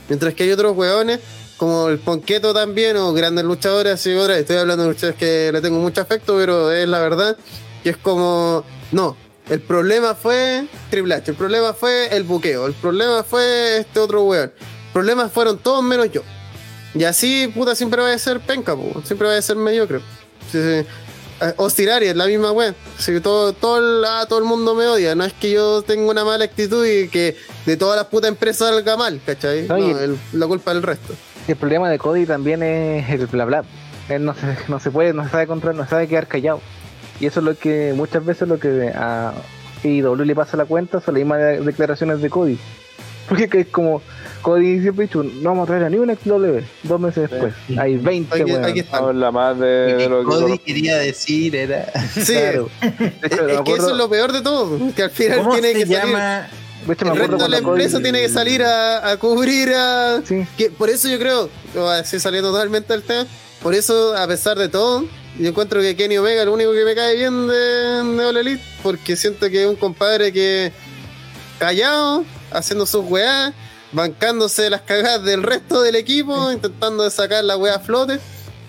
Mientras 0.09 0.35
que 0.35 0.43
hay 0.43 0.51
otros 0.53 0.77
weones, 0.77 1.21
como 1.57 1.89
el 1.89 1.99
Ponqueto 1.99 2.53
también, 2.53 2.97
o 2.99 3.13
grandes 3.15 3.45
luchadores, 3.47 3.95
así 3.95 4.13
otra, 4.13 4.37
estoy 4.37 4.57
hablando 4.57 4.83
de 4.85 4.91
luchadores 4.91 5.19
que 5.19 5.51
le 5.51 5.61
tengo 5.63 5.79
mucho 5.79 6.03
afecto, 6.03 6.37
pero 6.37 6.71
es 6.71 6.87
la 6.87 6.99
verdad, 7.01 7.37
que 7.85 7.91
es 7.91 7.97
como, 7.97 8.65
no, 8.91 9.17
el 9.49 9.61
problema 9.61 10.15
fue 10.17 10.67
Triple 10.91 11.15
H, 11.15 11.31
el 11.31 11.37
problema 11.37 11.73
fue 11.73 12.09
el 12.17 12.25
buqueo, 12.25 12.67
el 12.67 12.73
problema 12.73 13.23
fue 13.23 13.79
este 13.79 14.01
otro 14.01 14.25
weón, 14.25 14.53
el 14.59 14.93
problema 14.93 15.29
fueron 15.29 15.59
todos 15.59 15.85
menos 15.85 16.11
yo. 16.11 16.23
Y 16.95 17.05
así, 17.05 17.49
puta, 17.55 17.75
siempre 17.77 18.01
va 18.03 18.13
a 18.13 18.19
ser 18.19 18.41
penca, 18.41 18.75
po, 18.75 19.03
siempre 19.05 19.29
va 19.29 19.37
a 19.37 19.43
ser 19.43 19.57
mediocre. 19.57 19.99
Sí, 20.51 20.59
sí. 20.59 20.87
Eh, 21.41 21.53
Ostirari 21.57 22.07
es 22.07 22.15
la 22.15 22.27
misma 22.27 22.53
wea. 22.53 22.73
Sí, 22.97 23.19
todo, 23.21 23.53
todo, 23.53 23.79
el, 23.79 24.05
ah, 24.05 24.25
todo 24.29 24.39
el 24.39 24.45
mundo 24.45 24.77
me 24.77 24.87
odia. 24.87 25.17
No 25.17 25.25
es 25.25 25.33
que 25.33 25.51
yo 25.51 25.83
tenga 25.83 26.09
una 26.09 26.25
mala 26.25 26.45
actitud 26.45 26.87
y 26.87 27.09
que 27.09 27.37
de 27.67 27.77
todas 27.77 27.97
las 27.97 28.07
putas 28.07 28.29
empresas 28.29 28.69
salga 28.69 28.97
mal, 28.97 29.21
¿cachai? 29.27 29.63
No, 29.67 29.77
No, 29.77 29.89
y- 29.89 29.91
el- 30.05 30.19
la 30.35 30.47
culpa 30.47 30.73
del 30.73 30.85
resto. 30.85 31.13
El 31.49 31.57
problema 31.57 31.91
de 31.91 31.99
Cody 31.99 32.25
también 32.25 32.63
es 32.63 33.11
el 33.11 33.27
bla 33.27 33.45
bla. 33.45 33.65
Él 34.09 34.25
no 34.25 34.33
se, 34.35 34.57
no 34.69 34.79
se 34.79 34.93
puede, 34.93 35.13
no 35.13 35.25
se 35.25 35.31
sabe 35.31 35.49
controlar, 35.49 35.75
no 35.83 35.91
sabe 35.91 36.07
quedar 36.07 36.29
callado. 36.29 36.61
Y 37.21 37.27
eso 37.27 37.41
es 37.41 37.45
lo 37.47 37.57
que 37.59 37.93
muchas 37.97 38.25
veces 38.25 38.49
lo 38.49 38.59
que 38.59 38.91
a 38.95 39.33
IW 39.83 40.15
le 40.25 40.35
pasa 40.35 40.57
la 40.57 40.65
cuenta 40.65 41.01
son 41.01 41.15
las 41.15 41.21
mismas 41.23 41.39
de- 41.39 41.61
declaraciones 41.61 42.21
de 42.21 42.31
Cody. 42.31 42.59
Porque 43.29 43.49
que 43.49 43.61
es 43.61 43.67
como 43.69 44.03
Cody 44.43 44.81
siempre 44.83 45.07
dicho, 45.07 45.23
no 45.23 45.51
vamos 45.51 45.65
a 45.65 45.67
traer 45.69 45.85
a 45.85 45.89
ni 45.91 45.97
un 45.97 46.15
XW. 46.15 46.61
Dos 46.83 47.01
meses 47.01 47.31
después. 47.31 47.55
Hay 47.79 47.97
20 47.97 48.43
Aquí. 48.65 48.85
Habla 48.93 49.31
más 49.31 49.59
de, 49.59 49.87
Lo 49.91 49.97
de 49.97 49.97
que 49.97 50.09
lo 50.11 50.19
que 50.19 50.25
Cody 50.27 50.59
quería 50.59 50.99
decir 50.99 51.57
era. 51.57 51.87
Sí, 52.13 52.33
Claro. 52.35 52.69
De 52.81 52.87
es, 53.23 53.33
hecho, 53.33 53.45
me 53.45 53.55
es 53.55 53.61
que 53.63 53.73
eso 53.73 53.91
es 53.93 53.97
lo 53.97 54.11
peor 54.11 54.33
de 54.33 54.43
todo. 54.43 54.79
Que 54.95 55.05
al 55.05 55.11
final 55.11 55.39
¿Cómo 55.39 55.53
tiene 55.53 55.69
se 55.73 55.75
que 55.79 55.87
salir. 55.87 56.13
llama? 56.13 56.49
de 56.87 56.93
hecho, 56.93 57.05
me 57.07 57.13
El 57.13 57.17
resto 57.19 57.37
de 57.39 57.49
la 57.49 57.61
Cody- 57.63 57.69
empresa 57.71 58.01
tiene 58.03 58.21
que 58.21 58.29
salir 58.29 58.63
a, 58.63 59.11
a 59.11 59.17
cubrir 59.17 59.73
a. 59.75 60.21
Sí. 60.23 60.47
Que 60.59 60.71
por 60.71 60.91
eso 60.91 61.09
yo 61.09 61.19
creo, 61.19 61.49
así 61.93 62.21
saliendo 62.21 62.51
totalmente 62.53 62.93
del 62.93 63.03
tema, 63.03 63.27
por 63.63 63.73
eso, 63.75 64.15
a 64.15 64.27
pesar 64.27 64.59
de 64.59 64.69
todo, 64.69 65.07
yo 65.39 65.49
encuentro 65.49 65.81
que 65.81 65.97
Kenny 65.97 66.17
Omega 66.19 66.41
es 66.41 66.47
lo 66.47 66.53
único 66.55 66.73
que 66.73 66.85
me 66.85 66.95
cae 66.95 67.17
bien 67.17 67.49
de, 67.49 67.55
de 67.55 68.25
All 68.25 68.37
Elite, 68.37 68.63
porque 68.83 69.17
siento 69.17 69.49
que 69.51 69.65
es 69.65 69.69
un 69.69 69.77
compadre 69.77 70.33
que 70.33 70.73
callado, 71.59 72.25
haciendo 72.53 72.87
sus 72.87 73.05
weás, 73.05 73.53
bancándose 73.93 74.71
las 74.71 74.83
cagadas 74.83 75.25
del 75.25 75.43
resto 75.43 75.83
del 75.83 75.97
equipo, 75.97 76.53
intentando 76.53 77.09
sacar 77.11 77.45
la 77.45 77.57
weá 77.57 77.77
a 77.77 77.81
flote. 77.81 78.21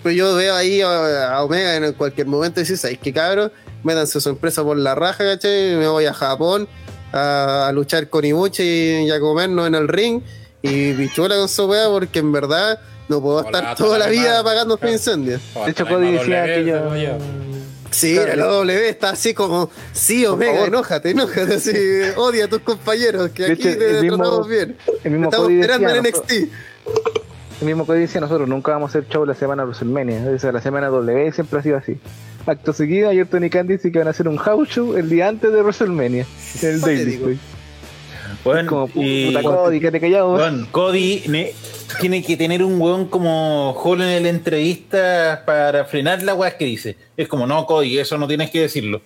Pero 0.02 0.14
yo 0.14 0.34
veo 0.34 0.54
ahí 0.54 0.80
a, 0.82 1.34
a 1.34 1.44
Omega 1.44 1.76
en 1.76 1.92
cualquier 1.92 2.26
momento 2.26 2.60
y 2.60 2.62
dices, 2.64 2.80
¿sabes 2.80 2.98
qué 2.98 3.12
cabrón? 3.12 3.52
Métanse 3.82 4.20
su 4.20 4.28
empresa 4.28 4.62
por 4.62 4.76
la 4.76 4.94
raja, 4.94 5.24
¿cachai? 5.24 5.76
Me 5.76 5.88
voy 5.88 6.06
a 6.06 6.14
Japón 6.14 6.68
a, 7.12 7.68
a 7.68 7.72
luchar 7.72 8.08
con 8.08 8.24
Ibuchi 8.24 8.62
y, 8.62 9.10
a 9.10 9.20
comernos 9.20 9.66
en 9.66 9.74
el 9.74 9.88
ring 9.88 10.22
y 10.62 10.92
pichula 10.94 11.36
con 11.36 11.48
su 11.48 11.66
weá 11.66 11.88
porque 11.88 12.18
en 12.18 12.32
verdad 12.32 12.80
no 13.08 13.20
puedo 13.20 13.44
estar 13.44 13.76
toda 13.76 13.98
la 13.98 14.06
vida 14.08 14.40
apagando 14.40 14.76
Claro. 14.78 14.92
incendios. 14.92 15.40
De 15.64 15.70
hecho, 15.70 15.86
Cody 15.86 16.12
decía 16.12 16.44
que 16.44 16.64
yo. 16.64 17.18
Sí, 17.90 18.14
Claro. 18.14 18.36
la 18.36 18.46
W 18.46 18.88
está 18.88 19.10
así 19.10 19.32
como, 19.32 19.70
sí, 19.92 20.26
Omega, 20.26 20.66
enójate, 20.66 21.10
enójate, 21.10 21.54
así, 21.54 21.70
odia 22.16 22.44
a 22.46 22.48
tus 22.48 22.60
compañeros, 22.60 23.30
que 23.30 23.44
De 23.44 23.52
aquí 23.52 23.68
hecho, 23.68 23.78
te 23.78 24.00
tratamos 24.08 24.48
bien. 24.48 24.76
El 25.04 25.10
mismo 25.12 25.26
Estamos 25.26 25.46
Cody 25.46 25.60
esperando 25.60 25.88
decía, 25.88 25.98
en 25.98 26.04
nosotros- 26.12 26.32
NXT. 26.32 26.52
El 27.62 27.66
mismo 27.66 27.86
Cody 27.86 28.00
decía, 28.00 28.20
nosotros 28.20 28.48
nunca 28.48 28.72
vamos 28.72 28.88
a 28.88 28.98
hacer 28.98 29.08
show 29.08 29.24
la 29.24 29.34
semana 29.34 29.62
de 29.62 29.68
WrestleMania. 29.68 30.30
O 30.34 30.38
sea, 30.38 30.52
la 30.52 30.60
semana 30.60 30.88
W 30.88 31.32
siempre 31.32 31.58
ha 31.58 31.62
sido 31.62 31.76
así. 31.78 31.96
Acto 32.44 32.72
seguido, 32.74 33.08
ayer 33.08 33.26
Tony 33.26 33.48
Khan 33.48 33.66
dice 33.66 33.90
que 33.90 33.98
van 33.98 34.08
a 34.08 34.10
hacer 34.10 34.28
un 34.28 34.36
house 34.36 34.68
show 34.68 34.94
el 34.96 35.08
día 35.08 35.28
antes 35.28 35.50
de 35.52 35.62
WrestleMania. 35.62 36.26
En 36.62 36.68
el 36.68 36.80
Daily. 36.82 37.38
Bueno, 38.44 38.68
Como 38.68 38.90
y- 38.94 39.28
puta 39.28 39.42
Cody, 39.42 39.80
que 39.80 39.90
te 39.90 40.00
callado. 40.00 40.32
Bueno, 40.32 40.66
Cody 40.70 41.22
ne- 41.28 41.54
tiene 42.00 42.22
que 42.22 42.36
tener 42.36 42.62
un 42.62 42.80
weón 42.80 43.06
como 43.08 43.72
Hall 43.82 44.02
en 44.02 44.22
la 44.22 44.28
entrevista 44.28 45.42
para 45.46 45.84
frenar 45.84 46.22
la 46.22 46.34
weá 46.34 46.56
que 46.56 46.64
dice. 46.64 46.96
Es 47.16 47.28
como, 47.28 47.46
no, 47.46 47.66
Cody, 47.66 47.98
eso 47.98 48.18
no 48.18 48.26
tienes 48.28 48.50
que 48.50 48.60
decirlo. 48.60 49.00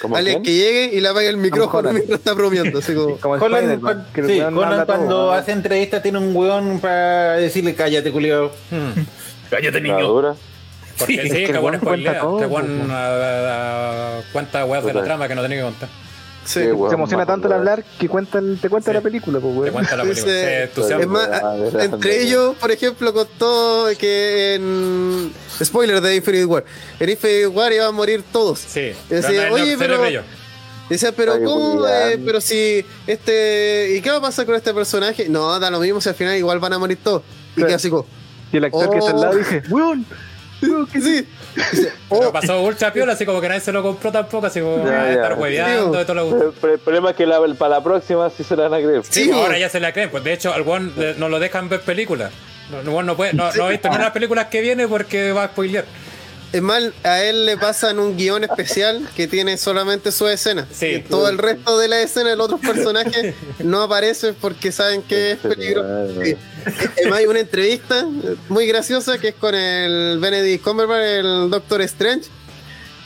¿Cómo 0.00 0.16
Alguien 0.16 0.42
quién? 0.42 0.44
que 0.44 0.54
llegue 0.54 0.96
y 0.96 1.00
le 1.00 1.08
apague 1.08 1.28
el 1.28 1.36
micrófono 1.36 1.78
Holland. 1.80 1.94
mientras 1.96 2.18
está 2.20 2.32
bromeando, 2.32 2.78
así 2.78 2.94
como, 2.94 3.16
Como 3.18 3.34
el 3.36 3.42
Holland, 3.42 3.64
Spider-Man, 3.72 3.94
cuan- 4.04 4.12
que 4.14 4.20
el 4.22 4.26
sí, 4.26 4.38
weón 4.38 4.56
Holland 4.56 4.72
habla 4.72 4.86
todo, 4.86 4.96
cuando 4.96 5.26
¿no? 5.26 5.32
hace 5.32 5.52
entrevista 5.52 6.00
tiene 6.02 6.18
un 6.18 6.34
weón 6.36 6.80
para 6.80 7.32
decirle 7.34 7.74
cállate, 7.74 8.10
culiao. 8.10 8.50
Cállate, 9.50 9.80
La 9.80 9.94
niño. 9.94 10.08
dura. 10.08 10.34
Porque 10.98 11.14
Sí, 11.14 11.20
sí, 11.22 11.26
es 11.28 11.50
que 11.50 11.56
el 11.56 11.58
weón 11.64 11.76
spoilea. 11.80 12.22
weas 14.64 14.84
de 14.84 14.94
la 14.94 15.02
trama 15.04 15.28
que 15.28 15.34
no 15.34 15.42
tenía 15.42 15.58
que 15.58 15.64
contar. 15.64 15.88
Sí. 16.44 16.60
Qué 16.60 16.64
Se 16.66 16.70
emociona 16.70 17.16
más 17.18 17.26
tanto 17.26 17.46
al 17.48 17.52
hablar 17.54 17.84
que 17.98 18.08
cuenta 18.08 18.38
el- 18.38 18.58
te 18.60 18.68
cuenta 18.68 18.90
Sí. 18.90 18.94
la 18.94 19.00
película, 19.00 19.40
pues, 19.40 19.64
Te 19.66 19.72
cuenta 19.72 19.96
la 19.96 20.02
película. 20.04 20.64
Es 20.64 21.06
más, 21.06 21.28
Ah, 21.30 21.56
entre 21.80 22.22
ellos, 22.22 22.56
por 22.58 22.70
ejemplo, 22.70 23.12
contó 23.14 23.86
que 23.98 24.54
en. 24.54 25.32
Spoiler 25.62 26.00
de 26.00 26.16
Infinite 26.16 26.44
War. 26.46 26.64
En 26.98 27.08
Infinite 27.10 27.46
War 27.48 27.72
iban 27.72 27.88
a 27.88 27.92
morir 27.92 28.24
todos. 28.32 28.58
Sí. 28.58 28.92
Decía, 29.08 29.28
pero 29.28 29.48
no- 29.48 29.54
oye, 29.54 29.72
no- 29.72 29.78
pero- 29.78 29.94
se 29.96 30.00
le 30.02 30.06
brilló. 30.06 30.22
Decía, 30.88 31.12
pero 31.12 31.34
Ay, 31.34 31.44
¿cómo? 31.44 31.86
Eh, 31.86 32.18
pero 32.24 32.40
si 32.40 32.84
este. 33.06 33.94
¿Y 33.96 34.00
qué 34.00 34.10
va 34.10 34.16
a 34.16 34.20
pasar 34.22 34.44
con 34.46 34.56
este 34.56 34.74
personaje? 34.74 35.28
No, 35.28 35.58
da 35.60 35.70
lo 35.70 35.78
mismo 35.78 36.00
si 36.00 36.08
al 36.08 36.14
final 36.16 36.36
igual 36.36 36.58
van 36.58 36.72
a 36.72 36.78
morir 36.78 36.98
todos. 37.02 37.22
Y 37.56 37.62
queda 37.62 37.76
así 37.76 37.90
como, 37.90 38.06
Y 38.52 38.56
el 38.56 38.64
actor 38.64 38.90
que 38.90 38.98
está 38.98 39.10
al 39.12 39.20
lado 39.20 39.36
dice, 39.36 39.62
weón, 39.70 40.04
weón, 40.62 40.86
que 40.92 41.00
sí. 41.00 41.26
Pero 42.08 42.32
pasó 42.32 42.60
ultra 42.62 42.92
piola, 42.92 43.12
así 43.12 43.24
como 43.26 43.40
que 43.40 43.48
nadie 43.48 43.60
se 43.60 43.72
lo 43.72 43.82
compró 43.82 44.10
tampoco, 44.12 44.46
así 44.46 44.60
como 44.60 44.84
Ya, 44.84 45.02
a 45.02 45.06
ya. 45.06 45.12
estar 45.12 45.38
hueveando 45.38 46.00
y 46.00 46.04
todo 46.04 46.14
lo 46.14 46.30
Pero, 46.38 46.54
pero 46.60 46.72
el 46.74 46.78
problema 46.78 47.10
es 47.10 47.16
que 47.16 47.26
la- 47.26 47.40
para 47.58 47.76
la 47.76 47.84
próxima 47.84 48.30
sí 48.30 48.44
se 48.44 48.56
la 48.56 48.68
van 48.68 48.74
a 48.80 48.84
creer. 48.84 49.02
Sí, 49.08 49.30
ahora 49.30 49.58
ya 49.58 49.68
se 49.68 49.80
la 49.80 49.92
creen. 49.92 50.10
Pues 50.10 50.22
de 50.24 50.32
hecho, 50.32 50.52
al 50.52 50.64
le- 50.96 51.14
no 51.14 51.28
lo 51.28 51.38
dejan 51.40 51.68
ver 51.68 51.80
películas. 51.80 52.32
No, 52.70 52.82
no, 52.82 53.02
no, 53.02 53.16
puede, 53.16 53.32
no, 53.32 53.52
no 53.52 53.64
ha 53.64 53.68
visto 53.70 53.88
ni 53.88 53.96
una 53.96 54.12
película 54.12 54.48
que 54.48 54.60
viene 54.60 54.86
porque 54.86 55.32
va 55.32 55.44
a 55.44 55.48
spoilear. 55.48 55.84
Es 56.52 56.62
más, 56.62 56.82
a 57.04 57.22
él 57.22 57.46
le 57.46 57.56
pasan 57.56 58.00
un 58.00 58.16
guion 58.16 58.42
especial 58.42 59.08
que 59.14 59.28
tiene 59.28 59.56
solamente 59.56 60.10
su 60.10 60.26
escena. 60.26 60.66
Sí. 60.72 60.86
Y 60.86 61.00
todo 61.02 61.28
el 61.28 61.38
resto 61.38 61.78
de 61.78 61.86
la 61.86 62.00
escena, 62.00 62.34
los 62.34 62.46
otros 62.46 62.60
personajes 62.60 63.34
no 63.60 63.82
aparecen 63.82 64.34
porque 64.40 64.72
saben 64.72 65.02
que 65.02 65.32
es 65.32 65.38
peligroso. 65.38 66.20
Sí. 66.24 66.36
Además, 66.98 67.18
hay 67.20 67.26
una 67.26 67.40
entrevista 67.40 68.04
muy 68.48 68.66
graciosa 68.66 69.18
que 69.18 69.28
es 69.28 69.34
con 69.36 69.54
el 69.54 70.18
Benedict 70.18 70.64
Cumberbatch, 70.64 71.24
el 71.24 71.50
Doctor 71.50 71.82
Strange, 71.82 72.28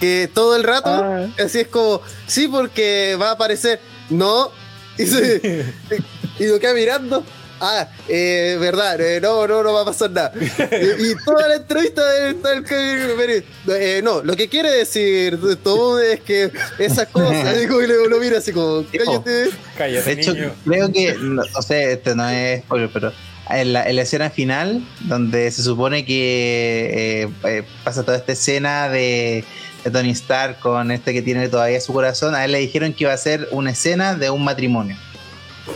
que 0.01 0.31
todo 0.33 0.57
el 0.57 0.63
rato, 0.65 0.89
Ah. 0.91 1.27
así 1.39 1.61
es 1.61 1.69
como, 1.69 2.01
sí, 2.27 2.49
porque 2.49 3.17
va 3.21 3.29
a 3.29 3.33
aparecer, 3.33 3.79
no, 4.09 4.51
y, 4.97 5.07
se, 5.07 5.67
y 6.39 6.47
lo 6.47 6.59
queda 6.59 6.73
mirando. 6.73 7.23
Ah, 7.61 7.89
eh, 8.09 8.57
verdad, 8.61 9.01
eh, 9.01 9.21
no, 9.21 9.47
no, 9.47 9.63
no 9.63 9.73
va 9.73 9.83
a 9.83 9.85
pasar 9.85 10.11
nada. 10.11 10.33
Y, 10.37 11.11
y 11.11 11.15
toda 11.25 11.49
la 11.49 11.57
entrevista 11.57 12.29
está 12.29 12.53
el 12.53 12.65
que- 12.65 13.45
eh, 13.69 14.01
no, 14.03 14.23
lo 14.23 14.37
que 14.37 14.49
quiere 14.49 14.71
decir 14.71 15.39
todo 15.63 16.01
es 16.01 16.21
que 16.21 16.51
esas 16.79 17.07
cosas, 17.09 17.59
digo, 17.61 17.83
y 17.83 17.87
lo, 17.87 18.09
lo 18.09 18.19
mira 18.19 18.39
así 18.39 18.53
como, 18.53 18.85
cállate. 18.93 19.51
Cállate, 19.79 20.15
De 20.15 20.21
hecho, 20.21 20.35
niño. 20.35 20.53
creo 20.67 20.93
que, 20.93 21.15
no, 21.21 21.43
o 21.55 21.63
sea, 21.63 21.91
este 21.91 22.15
no 22.15 22.29
es 22.29 22.63
spoiler, 22.63 22.91
pero 22.93 23.13
en 23.51 23.73
la, 23.73 23.89
en 23.89 23.97
la 23.97 24.03
escena 24.03 24.31
final, 24.31 24.83
donde 25.01 25.51
se 25.51 25.63
supone 25.63 26.05
que 26.05 27.23
eh, 27.25 27.29
eh, 27.45 27.63
pasa 27.85 28.03
toda 28.03 28.17
esta 28.17 28.33
escena 28.33 28.89
de, 28.89 29.45
de 29.85 29.91
Tony 29.91 30.11
Stark 30.11 30.59
con 30.61 30.91
este 30.91 31.13
que 31.13 31.23
tiene 31.23 31.49
todavía 31.49 31.81
su 31.81 31.93
corazón, 31.93 32.35
a 32.35 32.45
él 32.45 32.53
le 32.53 32.59
dijeron 32.59 32.93
que 32.93 33.05
iba 33.05 33.13
a 33.13 33.17
ser 33.19 33.49
una 33.53 33.71
escena 33.71 34.15
de 34.17 34.31
un 34.31 34.43
matrimonio. 34.45 34.97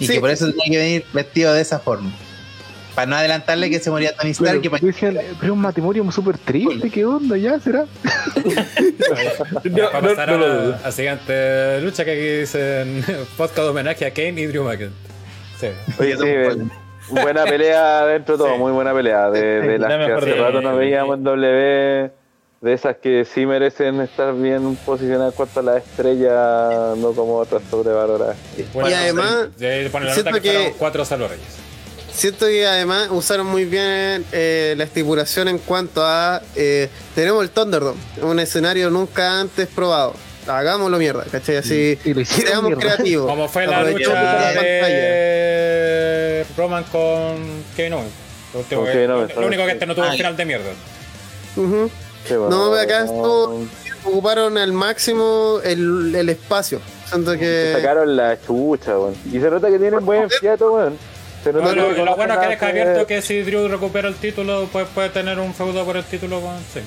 Y 0.01 0.07
Sí. 0.07 0.15
que 0.15 0.21
por 0.21 0.31
eso 0.31 0.47
tenía 0.51 0.65
que 0.71 0.77
venir 0.79 1.05
vestido 1.13 1.53
de 1.53 1.61
esa 1.63 1.79
forma. 1.79 2.11
Para 2.95 3.07
no 3.11 3.17
adelantarle 3.17 3.71
que 3.71 3.79
se 3.79 3.91
moría 3.91 4.13
Tony 4.17 4.31
Stark. 4.31 4.51
Pero, 4.51 4.63
que 4.63 4.71
pa- 4.71 4.79
decían, 4.85 5.15
pero 5.39 5.53
es 5.53 5.57
un 5.57 5.61
matrimonio 5.61 6.11
súper 6.11 6.37
triste, 6.37 6.91
¿qué 6.91 7.05
onda? 7.05 7.37
¿Ya 7.37 7.61
será? 7.61 7.85
Va 9.79 9.99
a 9.99 10.01
pasar 10.01 10.31
a 10.31 10.37
la 10.37 10.77
a 10.85 10.93
siguiente 10.93 11.81
lucha 11.81 12.05
que 12.05 12.13
aquí 12.13 12.41
dicen 12.41 13.05
podcast 13.37 13.59
de 13.59 13.69
homenaje 13.69 14.07
a 14.07 14.11
Kane 14.13 14.41
y 14.41 14.47
Drew 14.47 14.65
McIntyre. 14.65 14.91
Sí. 15.61 15.69
Oye, 15.99 16.17
sí, 16.17 16.69
buena 17.11 17.45
pelea 17.45 18.05
dentro 18.07 18.37
de 18.37 18.45
todo, 18.45 18.53
Sí. 18.55 18.59
muy 18.59 18.73
buena 18.73 18.93
pelea. 18.95 19.31
De, 19.31 19.61
de 19.61 19.79
las 19.79 19.91
La 19.91 20.07
que 20.07 20.13
hace 20.13 20.35
rato 20.35 20.61
no 20.61 20.77
veíamos 20.77 21.19
en 21.19 21.25
W, 21.25 22.11
de 22.61 22.73
esas 22.73 22.97
que 22.97 23.25
sí 23.25 23.47
merecen 23.47 24.01
estar 24.01 24.35
bien 24.35 24.75
posicionadas 24.85 25.33
cuanto 25.35 25.61
a 25.61 25.63
la 25.63 25.77
estrella, 25.79 26.95
no 26.97 27.13
como 27.13 27.37
otras 27.37 27.63
sobrevaloradas. 27.71 28.37
Y 28.57 28.93
además, 28.93 29.57
de 29.57 29.89
la 29.89 30.13
siento 30.15 30.33
que, 30.35 30.41
que- 30.41 30.75
cuatro 30.79 31.05
salvo 31.05 31.29
reyes. 31.29 31.47
Siento 32.13 32.47
que 32.47 32.67
además 32.67 33.09
usaron 33.13 33.47
muy 33.47 33.65
bien 33.65 34.25
eh, 34.33 34.75
la 34.77 34.83
estipulación 34.83 35.47
en 35.47 35.59
cuanto 35.59 36.05
a 36.05 36.43
eh, 36.57 36.89
tenemos 37.15 37.45
el 37.45 37.51
Thunderdome, 37.51 38.01
un 38.23 38.41
escenario 38.41 38.91
nunca 38.91 39.39
antes 39.41 39.69
probado. 39.69 40.15
Hagámoslo 40.49 40.99
mierda, 40.99 41.25
¿cachai? 41.31 41.59
Así 41.59 41.97
Y 42.05 42.25
seamos 42.25 42.65
mierda. 42.71 42.81
creativos. 42.97 43.31
Como 43.31 43.49
fue 43.49 43.67
la 43.69 43.85
lucha 43.85 44.53
de 44.53 46.45
Roman 46.57 46.83
con 46.85 47.37
Kevin 47.77 47.93
Owens. 47.93 48.13
Lo, 48.53 48.61
último 48.61 48.83
Owens, 48.83 49.37
lo 49.37 49.47
único 49.47 49.65
que 49.67 49.73
este 49.73 49.87
no 49.87 49.95
tuvo 49.95 50.07
un 50.07 50.13
final 50.15 50.37
de 50.37 50.45
mierda. 50.45 50.71
Bueno. 51.55 51.91
No, 52.31 52.75
acá 52.75 53.05
esto- 53.05 53.63
ocuparon 54.05 54.57
al 54.59 54.73
máximo 54.73 55.59
el, 55.65 56.15
el 56.15 56.29
espacio. 56.29 56.81
Siento 57.09 57.33
Se 57.33 57.39
que. 57.39 57.73
sacaron 57.77 58.17
la 58.17 58.39
chucha, 58.41 58.99
weón. 58.99 59.15
Y 59.27 59.41
se 59.41 59.51
nota 59.51 59.69
que 59.71 59.79
tienen 59.79 60.05
buen 60.05 60.29
fiato, 60.31 60.73
weón. 60.73 60.97
Se 61.43 61.53
nota 61.53 61.65
Bueno, 61.67 61.95
que 61.95 62.05
lo 62.05 62.17
bueno 62.17 62.35
es 62.35 62.41
que 62.41 62.47
deja 62.49 62.69
abierto 62.69 63.07
que 63.07 63.23
si 63.23 63.43
Drew 63.43 63.69
recupera 63.69 64.09
el 64.09 64.15
título, 64.17 64.69
pues 64.73 64.87
puede 64.95 65.09
tener 65.11 65.39
un 65.39 65.55
feudo 65.55 65.85
por 65.85 65.97
el 65.97 66.05
título 66.05 66.41
con. 66.41 66.57
Sí. 66.73 66.81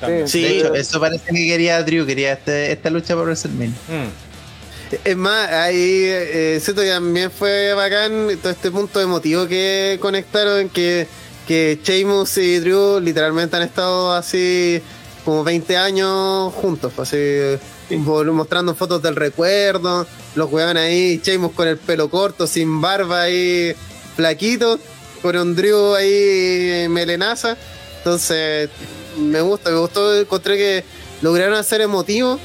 También. 0.00 0.28
Sí. 0.28 0.42
De 0.42 0.58
hecho, 0.58 0.74
eso 0.74 1.00
parece 1.00 1.24
que 1.32 1.46
quería 1.46 1.82
Drew, 1.82 2.04
quería 2.06 2.32
este- 2.34 2.70
esta 2.72 2.90
lucha 2.90 3.14
por 3.14 3.24
WrestleMania. 3.24 3.74
Mm. 3.88 4.96
Es 5.04 5.16
más, 5.16 5.50
ahí 5.50 6.02
eh, 6.04 6.60
siento 6.62 6.82
que 6.82 6.90
también 6.90 7.30
fue 7.32 7.72
bacán 7.74 8.28
todo 8.40 8.52
este 8.52 8.70
punto 8.70 9.00
emotivo 9.00 9.46
que 9.48 9.98
conectaron, 10.00 10.68
que, 10.68 11.08
que 11.46 11.78
Sheamus 11.82 12.38
y 12.38 12.58
Drew 12.58 13.00
literalmente 13.00 13.56
han 13.56 13.62
estado 13.62 14.12
así 14.12 14.80
como 15.24 15.44
20 15.44 15.76
años 15.76 16.52
juntos, 16.54 16.92
pues, 16.94 17.08
así 17.08 17.96
mostrando 17.96 18.74
fotos 18.74 19.02
del 19.02 19.16
recuerdo, 19.16 20.06
los 20.34 20.52
weón 20.52 20.76
ahí, 20.76 21.20
Sheamus 21.22 21.52
con 21.52 21.68
el 21.68 21.78
pelo 21.78 22.10
corto, 22.10 22.46
sin 22.46 22.80
barba 22.80 23.22
ahí, 23.22 23.74
flaquito, 24.16 24.78
con 25.22 25.36
un 25.36 25.54
Drew 25.54 25.94
ahí 25.94 26.86
melenaza. 26.88 27.56
Entonces, 27.98 28.70
me 29.18 29.40
gusta, 29.40 29.70
me 29.70 29.78
gustó, 29.78 30.18
encontré 30.18 30.56
que 30.56 30.84
lograron 31.22 31.54
hacer 31.54 31.80
emotivo 31.80 32.38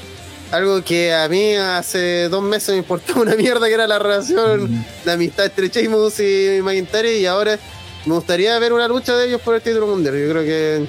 algo 0.52 0.84
que 0.84 1.14
a 1.14 1.28
mí 1.28 1.54
hace 1.54 2.28
dos 2.28 2.42
meses 2.42 2.70
me 2.70 2.78
importaba 2.78 3.22
una 3.22 3.34
mierda 3.34 3.66
que 3.68 3.74
era 3.74 3.86
la 3.86 3.98
relación 3.98 4.84
de 5.04 5.12
amistad 5.12 5.46
entre 5.46 5.68
Sheamus 5.68 6.20
y 6.20 6.60
McIntyre 6.62 7.16
y 7.16 7.26
ahora 7.26 7.58
me 8.04 8.14
gustaría 8.14 8.58
ver 8.58 8.72
una 8.72 8.88
lucha 8.88 9.16
de 9.16 9.28
ellos 9.28 9.40
por 9.40 9.54
el 9.54 9.62
título 9.62 9.86
mundial. 9.86 10.14
Yo 10.18 10.28
creo 10.30 10.42
que 10.42 10.86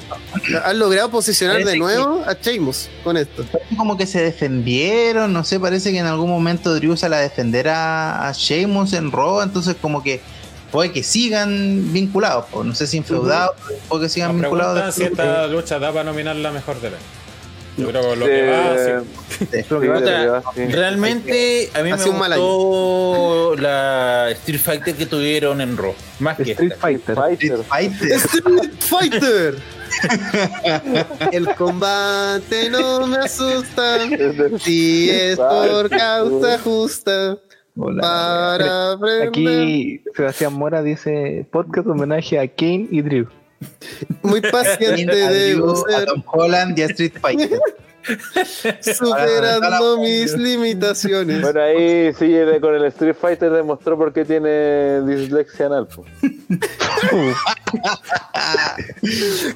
han 0.63 0.79
logrado 0.79 1.09
posicionar 1.09 1.63
de 1.63 1.77
nuevo 1.77 2.23
a 2.25 2.33
Sheamus 2.33 2.89
con 3.03 3.17
esto. 3.17 3.45
Como 3.77 3.97
que 3.97 4.05
se 4.07 4.21
defendieron, 4.21 5.31
no 5.31 5.43
sé, 5.43 5.59
parece 5.59 5.91
que 5.91 5.99
en 5.99 6.05
algún 6.07 6.29
momento 6.29 6.73
Drew 6.75 6.97
sale 6.97 7.15
a 7.15 7.19
defender 7.19 7.67
a, 7.69 8.27
a 8.27 8.31
Sheamus 8.31 8.93
en 8.93 9.11
Raw, 9.11 9.41
entonces 9.41 9.75
como 9.81 10.01
que 10.01 10.21
puede 10.71 10.91
que 10.91 11.03
sigan 11.03 11.93
vinculados, 11.93 12.45
no 12.63 12.73
sé 12.73 12.87
si 12.87 12.97
enfeudados, 12.97 13.55
pero 13.67 13.79
puede 13.89 14.03
que 14.03 14.09
sigan 14.09 14.29
La 14.41 14.47
vinculados. 14.47 14.95
si 14.95 15.03
esta 15.03 15.45
lucha 15.47 15.77
da 15.77 15.91
para 15.91 16.05
nominar 16.05 16.35
la 16.35 16.51
mejor 16.51 16.81
de 16.81 16.91
la. 16.91 16.97
Yo 17.77 17.87
creo 17.89 18.09
que 18.11 18.15
lo 18.15 18.25
que 18.25 18.49
va, 18.49 18.75
sí. 18.77 19.45
Sí. 19.51 19.65
Lo 19.69 19.79
que 19.79 19.87
de 19.87 19.93
verdad, 19.93 20.43
sí. 20.53 20.65
realmente 20.67 21.69
a 21.73 21.79
mí 21.79 21.83
me 21.85 21.91
Hace 21.93 22.09
un 22.09 22.19
mal 22.19 22.37
gustó 22.37 23.55
la 23.59 24.29
Street 24.31 24.59
Fighter 24.59 24.95
que 24.95 25.05
tuvieron 25.07 25.59
en 25.59 25.75
Raw. 25.75 25.95
Más 26.19 26.37
que 26.37 26.51
Street 26.51 26.71
esta. 26.73 26.81
Fighter. 26.81 27.15
Fighter. 27.15 27.63
Fighter. 27.63 28.11
Street 28.11 28.71
Fighter. 28.79 29.55
El 31.31 31.55
combate 31.55 32.69
no 32.69 33.07
me 33.07 33.17
asusta 33.17 33.99
si 34.59 35.09
es 35.09 35.37
por 35.37 35.89
causa 35.89 36.59
justa. 36.59 37.37
Hola. 37.75 38.01
Para 38.01 38.91
aprender. 38.91 39.27
Aquí 39.29 40.01
Sebastián 40.15 40.53
Mora 40.53 40.83
dice 40.83 41.47
podcast 41.51 41.87
homenaje 41.87 42.39
a 42.39 42.47
Kane 42.47 42.87
y 42.91 43.01
Drew. 43.01 43.27
Muy 44.21 44.41
paciente 44.41 45.51
Drew, 45.51 45.83
a 45.93 46.05
Tom 46.05 46.23
Holland 46.25 46.77
y 46.77 46.81
a 46.83 46.85
Street 46.87 47.13
Fighter. 47.19 47.59
superando 48.81 49.97
mis 49.97 50.33
limitaciones. 50.37 51.41
Bueno, 51.41 51.61
ahí 51.61 52.13
sí, 52.13 52.33
con 52.61 52.75
el 52.75 52.85
Street 52.85 53.15
Fighter 53.19 53.51
demostró 53.51 53.97
por 53.97 54.13
qué 54.13 54.25
tiene 54.25 55.01
dislexia 55.01 55.67
anal. 55.67 55.87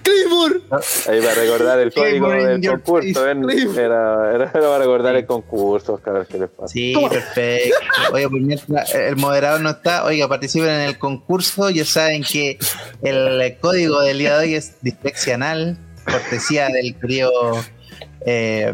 Claymore. 0.01 0.61
Ahí 1.07 1.19
va 1.19 1.31
a 1.31 1.35
recordar 1.35 1.79
el 1.79 1.93
código 1.93 2.29
del 2.29 2.61
concurso. 2.67 3.27
Era, 3.27 4.33
era, 4.33 4.33
era 4.33 4.51
para 4.51 4.79
recordar 4.79 5.15
el 5.15 5.25
concurso, 5.25 5.93
Oscar, 5.93 6.25
¿qué 6.27 6.39
les 6.39 6.49
pasa? 6.49 6.67
Sí, 6.67 6.93
perfecto. 7.09 7.75
Oye, 8.13 8.29
pues 8.29 8.43
mientras 8.43 8.95
el 8.95 9.15
moderador 9.17 9.61
no 9.61 9.69
está, 9.71 10.03
oiga, 10.05 10.27
participen 10.27 10.69
en 10.69 10.81
el 10.81 10.97
concurso. 10.97 11.69
Ya 11.69 11.85
saben 11.85 12.23
que 12.23 12.57
el 13.01 13.57
código 13.59 14.01
del 14.01 14.19
día 14.19 14.37
de 14.37 14.45
hoy 14.45 14.55
es 14.55 14.75
dislexia 14.81 15.35
anal, 15.35 15.77
cortesía 16.05 16.69
del 16.69 16.95
querido 16.99 17.31
eh, 18.25 18.73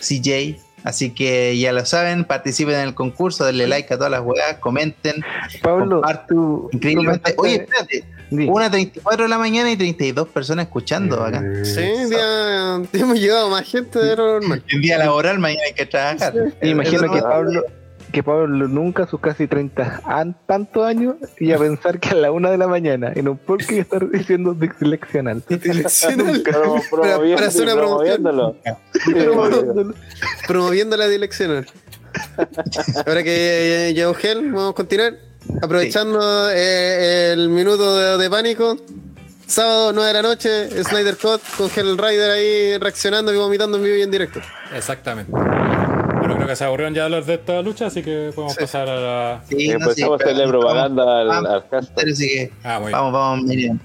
CJ. 0.00 0.58
Así 0.82 1.10
que 1.10 1.58
ya 1.58 1.72
lo 1.72 1.84
saben, 1.84 2.24
participen 2.24 2.76
en 2.76 2.88
el 2.88 2.94
concurso, 2.94 3.44
denle 3.44 3.66
like 3.66 3.92
a 3.92 3.96
todas 3.98 4.10
las 4.10 4.22
weas, 4.22 4.56
comenten. 4.60 5.22
Pablo, 5.62 6.02
tú. 6.26 6.70
Increíblemente. 6.72 7.32
tú 7.32 7.42
Oye, 7.42 7.56
espérate, 7.56 8.04
Di. 8.30 8.46
una 8.48 8.70
34 8.70 9.24
de 9.24 9.28
la 9.28 9.38
mañana 9.38 9.70
y 9.70 9.76
32 9.76 10.28
personas 10.28 10.66
escuchando 10.66 11.22
acá. 11.22 11.42
Sí, 11.64 11.82
ya 12.10 12.80
hemos 12.94 13.20
llegado 13.20 13.50
más 13.50 13.70
gente 13.70 13.98
de 13.98 14.16
lo 14.16 14.40
normal. 14.40 14.62
El 14.68 14.80
día 14.80 14.96
laboral, 14.96 15.38
mañana 15.38 15.62
hay 15.66 15.74
que 15.74 15.84
trabajar. 15.84 16.32
Me 16.62 16.70
imagino 16.70 17.12
que 17.12 17.20
Pablo, 17.20 17.62
que 18.10 18.22
Pablo 18.22 18.68
nunca, 18.68 19.06
sus 19.06 19.20
casi 19.20 19.46
30 19.46 20.02
an, 20.04 20.36
tantos 20.46 20.84
años, 20.86 21.16
y 21.38 21.52
a 21.52 21.58
pensar 21.58 21.98
que 22.00 22.10
a 22.10 22.14
la 22.14 22.32
una 22.32 22.50
de 22.50 22.58
la 22.58 22.66
mañana 22.68 23.12
en 23.14 23.28
un 23.28 23.38
podcast 23.38 23.70
iba 23.72 23.80
a 23.80 23.82
estar 23.82 24.10
diciendo 24.10 24.54
disleccional. 24.54 25.42
Direccional. 25.48 26.42
Pero 26.44 26.62
Para- 26.62 26.90
promoviendo- 26.90 27.34
para 27.36 27.46
hacer 27.48 27.62
una 27.62 27.74
promoción. 27.74 28.22
promoviéndolo. 28.22 28.56
Sí, 29.04 29.14
Promoviéndolo. 29.14 29.94
Promoviendo 30.46 30.96
la 30.96 31.08
direccional. 31.08 31.66
Ahora 33.06 33.22
que 33.22 33.92
llegó 33.94 34.14
Gel, 34.14 34.50
vamos 34.52 34.70
a 34.72 34.74
continuar. 34.74 35.14
Aprovechando 35.62 36.50
eh, 36.52 37.32
el 37.32 37.48
minuto 37.48 37.96
de, 37.96 38.18
de 38.22 38.30
pánico. 38.30 38.76
Sábado 39.46 39.92
9 39.92 40.06
de 40.08 40.12
la 40.14 40.22
noche, 40.22 40.84
Snyder 40.84 41.16
Cut 41.16 41.40
con 41.56 41.68
Hell 41.74 41.98
Rider 41.98 42.30
ahí 42.30 42.78
reaccionando 42.78 43.32
y 43.34 43.36
vomitando 43.36 43.78
en 43.78 43.82
vivo 43.82 43.96
y 43.96 44.02
en 44.02 44.10
directo. 44.10 44.40
Exactamente. 44.72 45.32
Creo 46.36 46.46
que 46.46 46.56
se 46.56 46.64
aburrieron 46.64 46.94
ya 46.94 47.08
los 47.08 47.26
de 47.26 47.34
esta 47.34 47.60
lucha, 47.62 47.86
así 47.86 48.02
que 48.02 48.30
podemos 48.34 48.54
Sí. 48.54 48.60
pasar 48.60 48.88
a 48.88 48.96
la. 49.00 49.42
Sí, 49.48 49.56
Y 49.58 49.68
no, 49.68 49.74
empezamos 49.74 49.96
sí, 49.96 50.02
a 50.04 50.14
hacerle 50.30 50.48
propaganda 50.48 51.20
al, 51.20 51.26
vamos, 51.28 51.50
al 51.50 51.62
hashtag. 51.70 52.04
Que 52.16 52.52
Ah, 52.64 52.78
muy 52.78 52.88
bien. 52.88 52.92
vamos, 52.92 53.12
vamos, 53.12 53.44
Miriam. 53.44 53.78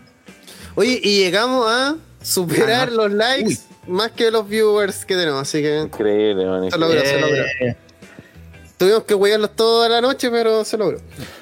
Oye, 0.75 0.99
y 1.03 1.19
llegamos 1.23 1.65
a 1.69 1.95
superar 2.21 2.89
Ah, 2.89 2.91
no. 2.91 3.07
los 3.07 3.11
likes 3.13 3.57
más 3.87 4.11
que 4.11 4.31
los 4.31 4.47
viewers 4.47 5.05
que 5.05 5.15
tenemos, 5.15 5.41
así 5.41 5.61
que 5.61 5.79
Increíble, 5.81 6.45
man. 6.45 6.69
Se 6.71 6.77
logró, 6.77 6.99
se 7.01 7.19
logró. 7.21 7.43
Eh, 7.61 7.75
tuvimos 8.77 9.03
que 9.03 9.13
huearlos 9.13 9.51
toda 9.55 9.87
la 9.89 10.01
noche, 10.01 10.29
pero 10.31 10.65
se 10.65 10.77
logró. 10.77 10.97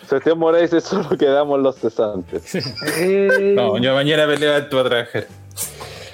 Sebastián 0.08 0.38
Moraes 0.38 0.72
es 0.74 0.84
solo 0.84 1.18
quedamos 1.18 1.60
los 1.62 1.78
cesantes. 1.78 2.54
Eh, 2.98 3.54
No, 3.56 3.78
yo 3.80 3.94
mañana 3.96 4.28
me 4.28 4.38
levanto 4.38 4.80
a 4.80 4.84
trabajar. 4.84 5.28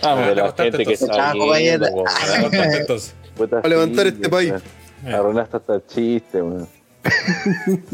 Vamos, 0.02 0.28
de 0.28 0.36
la 0.36 0.54
gente 0.54 0.86
que 0.86 0.94
está 0.94 1.34
compañera. 1.34 1.90
viendo, 1.90 2.04
A 3.64 3.68
levantar 3.68 4.08
este 4.08 4.30
país. 4.30 4.54
Weón. 5.04 5.16
Arruinaste 5.16 5.58
hasta 5.58 5.76
el 5.76 5.86
chiste, 5.88 6.42
weón. 6.42 6.68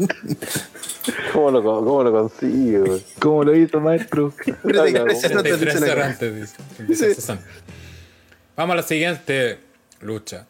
¿Cómo 1.32 1.50
lo, 1.50 1.62
cómo 1.62 2.02
lo 2.02 2.12
consigue, 2.12 2.80
weón? 2.80 3.02
como 3.18 3.44
lo 3.44 3.54
hizo 3.56 3.80
maestro. 3.80 4.28
Espérate, 4.38 4.62
que 4.64 4.92
Claro, 4.92 5.06
parece 5.06 5.28
tanto 5.28 5.42
33 5.42 5.74
dicen 5.74 5.90
acá. 5.90 5.92
errantes, 6.00 6.34
dice. 6.34 6.56
33 6.76 7.16
cesantes. 7.16 7.46
Vamos 8.56 8.72
a 8.74 8.76
la 8.76 8.82
siguiente 8.82 9.58
lucha. 10.00 10.46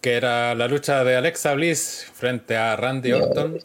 Que 0.00 0.14
era 0.14 0.54
la 0.54 0.66
lucha 0.66 1.04
de 1.04 1.16
Alexa 1.16 1.52
Bliss 1.54 2.06
frente 2.14 2.56
a 2.56 2.74
Randy 2.76 3.12
Orton. 3.12 3.58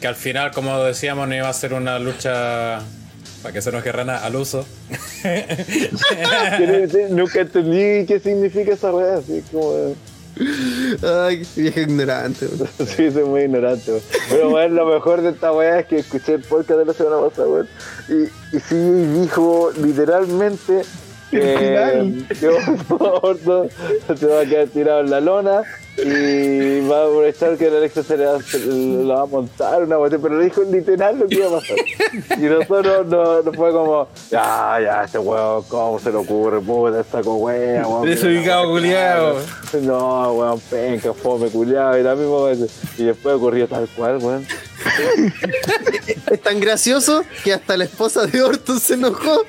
Que 0.00 0.06
al 0.08 0.16
final, 0.16 0.50
como 0.50 0.76
decíamos, 0.82 1.28
no 1.28 1.34
iba 1.36 1.48
a 1.48 1.52
ser 1.52 1.72
una 1.74 1.98
lucha 1.98 2.80
para 3.42 3.52
que 3.52 3.62
se 3.62 3.72
nos 3.72 3.84
rana 3.84 4.18
al 4.18 4.36
uso. 4.36 4.66
Quiero 5.22 6.72
decir, 6.72 7.10
Nunca 7.10 7.40
entendí 7.40 8.06
qué 8.06 8.20
significa 8.22 8.72
esa 8.72 8.92
weá, 8.92 9.16
así 9.16 9.42
como. 9.50 9.94
Ay, 11.02 11.42
qué 11.54 11.62
vieja 11.62 11.80
ignorante. 11.80 12.46
weón. 12.46 12.68
Sí, 12.86 13.10
soy 13.10 13.24
muy 13.24 13.42
ignorante, 13.42 13.90
weón. 13.90 14.02
Pero, 14.28 14.50
weón, 14.50 14.74
lo 14.74 14.86
mejor 14.86 15.22
de 15.22 15.30
esta 15.30 15.52
weá 15.52 15.80
es 15.80 15.86
que 15.86 15.98
escuché 15.98 16.34
el 16.34 16.42
podcast 16.42 16.78
de 16.80 16.84
la 16.84 16.92
semana 16.92 17.20
pasada, 17.20 17.48
weón. 17.48 17.68
Y, 18.08 18.56
y 18.56 18.60
sí 18.60 18.76
dijo 19.20 19.72
literalmente 19.82 20.82
que, 21.30 22.24
que 22.40 22.48
Orton 22.98 23.68
se 24.18 24.26
va 24.26 24.40
a 24.40 24.46
quedar 24.46 24.68
tirado 24.68 25.00
en 25.00 25.10
la 25.10 25.20
lona 25.20 25.62
y 26.04 26.88
va 26.88 27.02
a 27.02 27.04
aprovechar 27.04 27.56
que 27.56 27.70
la 27.70 27.78
Alexa 27.78 28.02
se 28.02 28.16
le 28.16 28.26
va, 28.26 28.42
se 28.42 28.58
la 28.58 29.14
va 29.14 29.22
a 29.22 29.26
montar 29.26 29.82
una 29.82 29.96
cuestión, 29.96 30.22
pero 30.22 30.38
le 30.38 30.44
dijo 30.44 30.62
literal 30.62 31.18
lo 31.18 31.26
que 31.26 31.34
iba 31.36 31.46
a 31.46 31.60
pasar. 31.60 31.76
Y 32.38 32.42
nosotros 32.42 33.06
no, 33.06 33.42
no 33.42 33.52
fue 33.52 33.72
como, 33.72 34.08
ya, 34.30 34.78
ya, 34.82 35.04
este 35.04 35.18
weón, 35.18 35.62
¿cómo 35.64 35.98
se 35.98 36.10
le 36.10 36.16
ocurre? 36.16 36.60
Puta, 36.60 37.04
saco 37.04 37.36
wea, 37.36 37.86
weón. 37.86 38.06
Desubicado, 38.06 38.70
culiao. 38.70 39.36
No, 39.82 40.32
weón, 40.32 40.60
penca, 40.70 41.12
fome, 41.12 41.48
culiado, 41.48 41.98
y 41.98 42.02
la 42.02 42.14
misma 42.14 42.44
vez. 42.44 42.58
Y 42.98 43.04
después 43.04 43.34
ocurrió 43.34 43.68
tal 43.68 43.88
cual, 43.96 44.18
weón. 44.18 44.46
Es 46.30 46.40
tan 46.42 46.60
gracioso 46.60 47.24
que 47.44 47.52
hasta 47.52 47.76
la 47.76 47.84
esposa 47.84 48.26
de 48.26 48.42
Orton 48.42 48.80
se 48.80 48.94
enojó. 48.94 49.44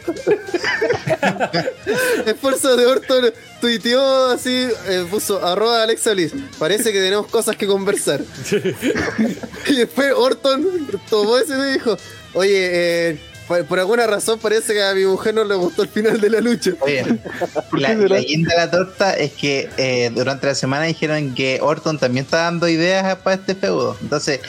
La 2.26 2.32
esposa 2.32 2.76
de 2.76 2.86
Orton 2.86 3.32
tuiteó 3.62 4.26
así, 4.32 4.68
eh, 4.88 5.06
puso 5.10 5.46
arroba 5.46 5.84
Alexa 5.84 6.12
Bliss. 6.12 6.34
Parece 6.60 6.92
que 6.92 7.00
tenemos 7.00 7.28
cosas 7.28 7.56
que 7.56 7.68
conversar. 7.68 8.22
y 9.68 9.76
después 9.76 10.14
Orton 10.14 10.90
tomó 11.10 11.38
ese 11.38 11.58
y 11.58 11.74
dijo, 11.74 11.98
oye, 12.34 13.10
eh, 13.12 13.20
por, 13.52 13.66
por 13.66 13.80
alguna 13.80 14.08
razón 14.08 14.40
parece 14.40 14.74
que 14.74 14.82
a 14.84 14.94
mi 14.94 15.04
mujer 15.06 15.34
no 15.36 15.44
le 15.44 15.56
gustó 15.56 15.82
el 15.84 15.90
final 15.90 16.20
de 16.22 16.30
la 16.30 16.40
lucha. 16.40 16.72
Oye, 16.80 17.04
la, 17.74 17.94
guinda 18.20 18.52
de 18.54 18.58
la 18.58 18.72
torta 18.72 19.14
es 19.14 19.34
que 19.34 19.70
eh, 19.78 20.10
durante 20.14 20.48
la 20.48 20.56
semana 20.56 20.86
dijeron 20.86 21.34
que 21.36 21.60
Orton 21.62 21.98
también 22.00 22.26
está 22.26 22.44
dando 22.44 22.68
ideas 22.68 23.16
para 23.18 23.36
este 23.36 23.56
feudo. 23.56 23.98
Entonces, 24.02 24.40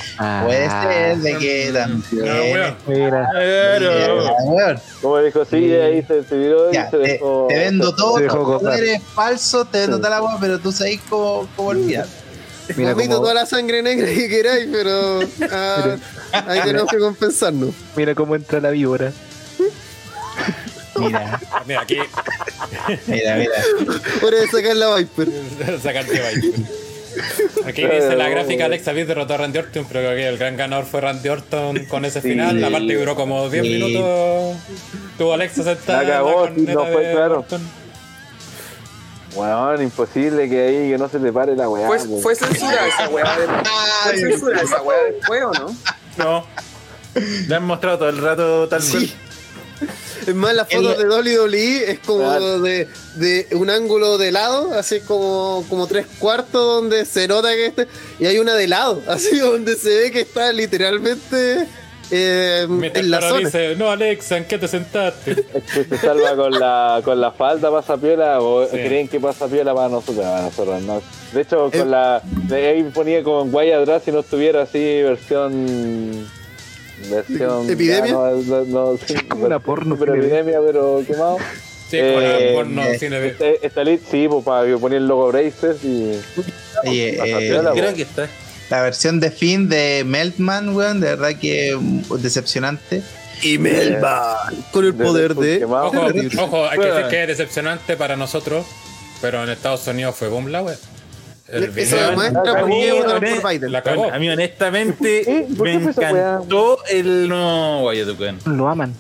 puede 0.45 0.71
ser 0.71 1.19
de 1.19 1.39
que 1.39 1.71
también. 1.73 2.05
weón. 2.23 2.77
Mira. 2.87 4.81
Como 5.01 5.19
dijo, 5.19 5.45
sí, 5.45 5.73
ahí 5.75 6.03
se, 6.05 6.23
se 6.25 6.37
viró 6.37 6.71
y 6.71 6.75
Ya, 6.75 6.91
se 6.91 6.97
te, 6.99 7.03
dejó. 7.03 7.47
te 7.49 7.59
vendo 7.59 7.95
todo, 7.95 8.17
Se 8.19 8.23
dejó 8.25 8.37
tú 8.39 8.45
cortar. 8.45 8.79
eres 8.79 9.03
falso, 9.15 9.65
te 9.65 9.79
vendo 9.81 9.97
toda 9.99 10.11
la 10.11 10.17
agua, 10.17 10.39
pero 10.41 10.59
tú 10.59 10.71
sabes 10.73 11.01
cómo, 11.09 11.49
cómo 11.57 11.71
olvidar. 11.71 12.07
Mira 12.77 12.93
Vomito 12.95 13.15
cómo, 13.17 13.23
toda 13.23 13.35
la 13.35 13.47
sangre 13.47 13.83
negra 13.83 14.07
que 14.07 14.29
queráis, 14.29 14.69
pero 14.71 15.21
ah, 15.51 15.97
ahí 16.47 16.61
tenemos 16.65 16.89
que 16.91 16.99
compensarnos. 16.99 17.71
mira 17.97 18.15
cómo 18.15 18.35
entra 18.35 18.61
la 18.61 18.71
víbora. 18.71 19.13
Mira, 20.99 21.41
Mira, 21.67 21.81
aquí 21.81 21.97
mira, 23.07 23.37
mira. 23.37 23.53
Hora 24.23 24.37
de 24.41 24.47
sacar 24.49 24.77
la 24.77 24.95
Viper. 24.97 25.29
sacarte 25.83 26.13
Viper. 26.13 26.61
Aquí 27.67 27.83
dice 27.83 28.17
la 28.17 28.29
gráfica 28.29 28.65
Alexa 28.67 28.93
Bliss 28.93 29.07
derrotó 29.07 29.35
a 29.35 29.37
Randy 29.39 29.59
Orton, 29.59 29.85
pero 29.87 30.01
creo 30.01 30.15
que 30.17 30.29
el 30.29 30.39
gran 30.39 30.57
ganador 30.57 30.85
fue 30.87 31.01
Randy 31.01 31.29
Orton 31.29 31.85
con 31.87 32.05
ese 32.05 32.21
final. 32.21 32.61
La 32.61 32.71
parte 32.71 32.95
duró 32.95 33.15
como 33.15 33.49
10 33.49 33.63
Sí. 33.65 33.71
minutos. 33.71 34.57
Tuvo 35.19 35.33
Alexa 35.35 35.63
sentada. 35.63 36.03
La 36.03 36.19
sí, 36.19 36.33
corneta 36.33 36.73
no 36.73 36.87
fue 36.87 37.11
claro. 37.13 37.39
Orton. 37.41 37.82
Weón, 39.35 39.83
imposible 39.83 40.49
que 40.49 40.61
ahí 40.67 40.91
que 40.91 40.99
no 40.99 41.09
se 41.09 41.19
te 41.19 41.33
pare 41.33 41.57
la 41.57 41.69
weá. 41.69 41.87
¿Fue, 41.87 41.99
po. 41.99 42.21
fue 42.21 42.35
censura 42.35 42.87
esa 42.87 43.09
weá? 43.09 43.39
de- 43.39 43.47
¿Fue 43.47 44.19
censura 44.19 44.61
esa 44.61 44.83
weá 44.83 44.99
después 45.05 45.43
o 45.45 45.53
no? 45.53 45.77
No. 46.19 46.47
Le 47.49 47.55
han 47.55 47.65
mostrado 47.65 47.99
todo 47.99 48.09
el 48.11 48.19
rato 48.19 48.69
tal 48.69 48.83
cual. 48.83 49.11
Es 50.27 50.35
más, 50.37 50.55
las 50.55 50.69
fotos 50.71 50.97
de 50.99 51.09
WWE 51.09 51.91
es 51.91 51.99
como 52.01 52.21
Claro. 52.25 52.61
de, 52.61 52.89
de 53.17 53.49
un 53.53 53.69
ángulo 53.71 54.17
de 54.19 54.31
lado, 54.31 54.73
así 54.79 55.01
como, 55.01 55.65
como 55.69 55.89
tres 55.89 56.07
cuartos, 56.21 56.53
donde 56.83 57.05
se 57.05 57.27
nota 57.27 57.49
que 57.53 57.67
este. 57.67 57.89
Y 58.21 58.27
hay 58.27 58.39
una 58.39 58.55
de 58.55 58.69
lado, 58.69 59.03
así 59.09 59.39
donde 59.39 59.75
se 59.77 59.89
ve 59.89 60.11
que 60.13 60.21
está 60.21 60.53
literalmente 60.53 61.67
eh, 62.13 62.67
en 62.69 63.11
la 63.11 63.21
zona. 63.21 63.39
dice, 63.41 63.75
no 63.77 63.91
Alexa, 63.91 64.37
¿en 64.37 64.45
qué 64.45 64.59
te 64.59 64.69
sentaste? 64.69 65.33
Es 65.55 65.65
que 65.65 65.85
se 65.85 65.99
salva 65.99 66.37
con 66.37 66.53
la, 66.53 67.01
con 67.05 67.21
la 67.21 67.33
falda 67.33 67.71
pasa 67.71 67.97
piola 67.97 68.41
o 68.41 68.65
Sí. 68.67 68.73
creen 68.77 69.09
que 69.09 69.19
pasa 69.19 69.49
piola 69.49 69.75
para 69.75 69.89
nosotros, 69.89 70.25
para 70.25 70.43
nosotros 70.43 70.83
no. 70.83 71.03
De 71.33 71.41
hecho, 71.41 71.69
Eh. 71.73 71.79
con 71.79 71.91
la 71.91 72.21
de 72.25 72.69
ahí 72.69 72.83
ponía 72.85 73.23
con 73.23 73.51
guay 73.51 73.73
atrás 73.73 74.03
si 74.05 74.13
no 74.13 74.21
estuviera 74.21 74.63
así 74.63 74.79
versión 75.03 76.27
versión 77.11 77.69
¿Epidemia? 77.71 78.07
ya, 78.07 78.13
no, 78.13 78.31
no, 78.43 78.65
no, 78.93 78.99
sí, 79.05 79.15
como 79.29 79.47
una 79.47 79.59
porno, 79.59 79.97
pero 79.99 80.15
epidemia 80.15 80.61
pero 80.65 81.03
quemado. 81.07 81.39
Sí, 81.91 81.99
con 81.99 82.23
Eh, 82.23 82.49
el 82.49 82.55
porno 82.55 82.83
eh, 82.85 82.99
cine 82.99 83.21
de- 83.21 83.29
Este- 83.29 83.67
Esta 83.67 83.83
elite 83.83 84.05
sí, 84.11 84.27
pues 84.29 84.45
para 84.45 84.67
que 84.67 84.79
ponía 84.79 84.99
el 84.99 85.07
logo 85.07 85.29
Brazers 85.29 85.83
y 85.85 86.13
Oye, 86.87 87.17
eh, 87.17 87.49
Creo 87.75 87.91
po. 87.91 87.97
que 87.97 88.03
está. 88.03 88.29
La 88.73 88.81
versión 88.81 89.21
de 89.21 89.31
fin 89.31 89.69
de 89.69 90.03
Meltman, 90.07 90.75
weón, 90.75 90.99
de 90.99 91.09
verdad 91.09 91.39
que 91.39 91.77
mm, 91.79 92.15
decepcionante. 92.23 93.03
Y 93.43 93.59
Melba, 93.59 94.51
con 94.71 94.87
el 94.87 94.95
poder 94.95 95.35
de. 95.35 95.59
quemado. 95.59 95.89
Ojo, 95.89 96.01
ojo, 96.39 96.67
hay 96.67 96.79
que 96.79 96.87
decir 96.87 97.07
que 97.11 97.23
es 97.23 97.29
decepcionante 97.29 97.99
para 97.99 98.17
nosotros, 98.17 98.65
pero 99.21 99.43
en 99.43 99.51
Estados 99.51 99.87
Unidos 99.89 100.17
fue 100.17 100.29
boom 100.29 100.47
la 100.47 100.63
web. 100.63 100.79
El 101.49 101.69
video 101.69 102.13
A 102.13 102.65
mí. 102.65 102.87
A 104.11 104.19
mí, 104.19 104.29
honestamente, 104.31 105.21
¿Eh? 105.31 105.49
¿Por 105.55 105.67
qué 105.67 105.79
me 105.79 105.91
encantó 105.91 106.79
el 106.89 107.29
no 107.29 107.85
Wyatt, 107.85 108.19
weón. 108.19 108.39
Lo 108.47 108.69
aman. 108.71 108.95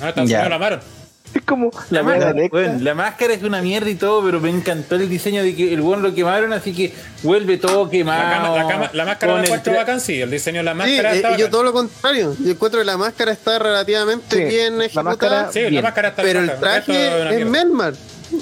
Ah. 0.00 0.12
Unidos 0.14 0.48
la 0.48 0.54
amaron. 0.54 0.95
Es 1.36 1.42
como 1.44 1.70
La, 1.90 2.00
la 2.00 2.02
máscara, 2.02 2.34
weón, 2.50 2.84
la 2.84 2.94
máscara 2.94 3.34
es 3.34 3.42
una 3.42 3.60
mierda 3.60 3.90
y 3.90 3.94
todo, 3.94 4.24
pero 4.24 4.40
me 4.40 4.48
encantó 4.50 4.94
el 4.96 5.08
diseño 5.08 5.42
de 5.42 5.54
que 5.54 5.74
el 5.74 5.80
weón 5.80 6.02
lo 6.02 6.14
quemaron, 6.14 6.52
así 6.52 6.72
que 6.72 6.94
vuelve 7.22 7.58
todo 7.58 7.84
La, 7.84 7.90
quemado. 7.90 8.22
cama- 8.30 8.56
la, 8.56 8.68
cama- 8.68 8.90
la 8.92 9.04
máscara 9.04 9.32
la 9.34 9.38
el 9.40 9.44
encuentro 9.46 9.72
tra- 9.72 9.76
bacán, 9.76 10.00
sí. 10.00 10.20
El 10.20 10.30
diseño 10.30 10.58
de 10.58 10.64
la 10.64 10.72
Sí, 10.72 10.78
máscara 10.78 11.12
eh, 11.12 11.16
está 11.16 11.28
yo 11.30 11.34
bacán. 11.36 11.50
todo 11.50 11.62
lo 11.64 11.72
contrario. 11.72 12.36
Yo 12.40 12.50
encuentro 12.52 12.80
que 12.80 12.86
la 12.86 12.96
máscara 12.96 13.32
está 13.32 13.58
relativamente 13.58 14.36
Sí, 14.36 14.44
bien 14.44 14.78
la 14.78 14.84
ejecutada. 14.86 15.10
máscara- 15.10 15.52
Sí, 15.52 15.60
la 15.62 15.68
Bien. 15.68 15.82
máscara 15.82 16.08
está 16.08 16.22
pero 16.22 16.40
el 16.40 16.56
traje 16.58 17.06
es. 17.06 17.42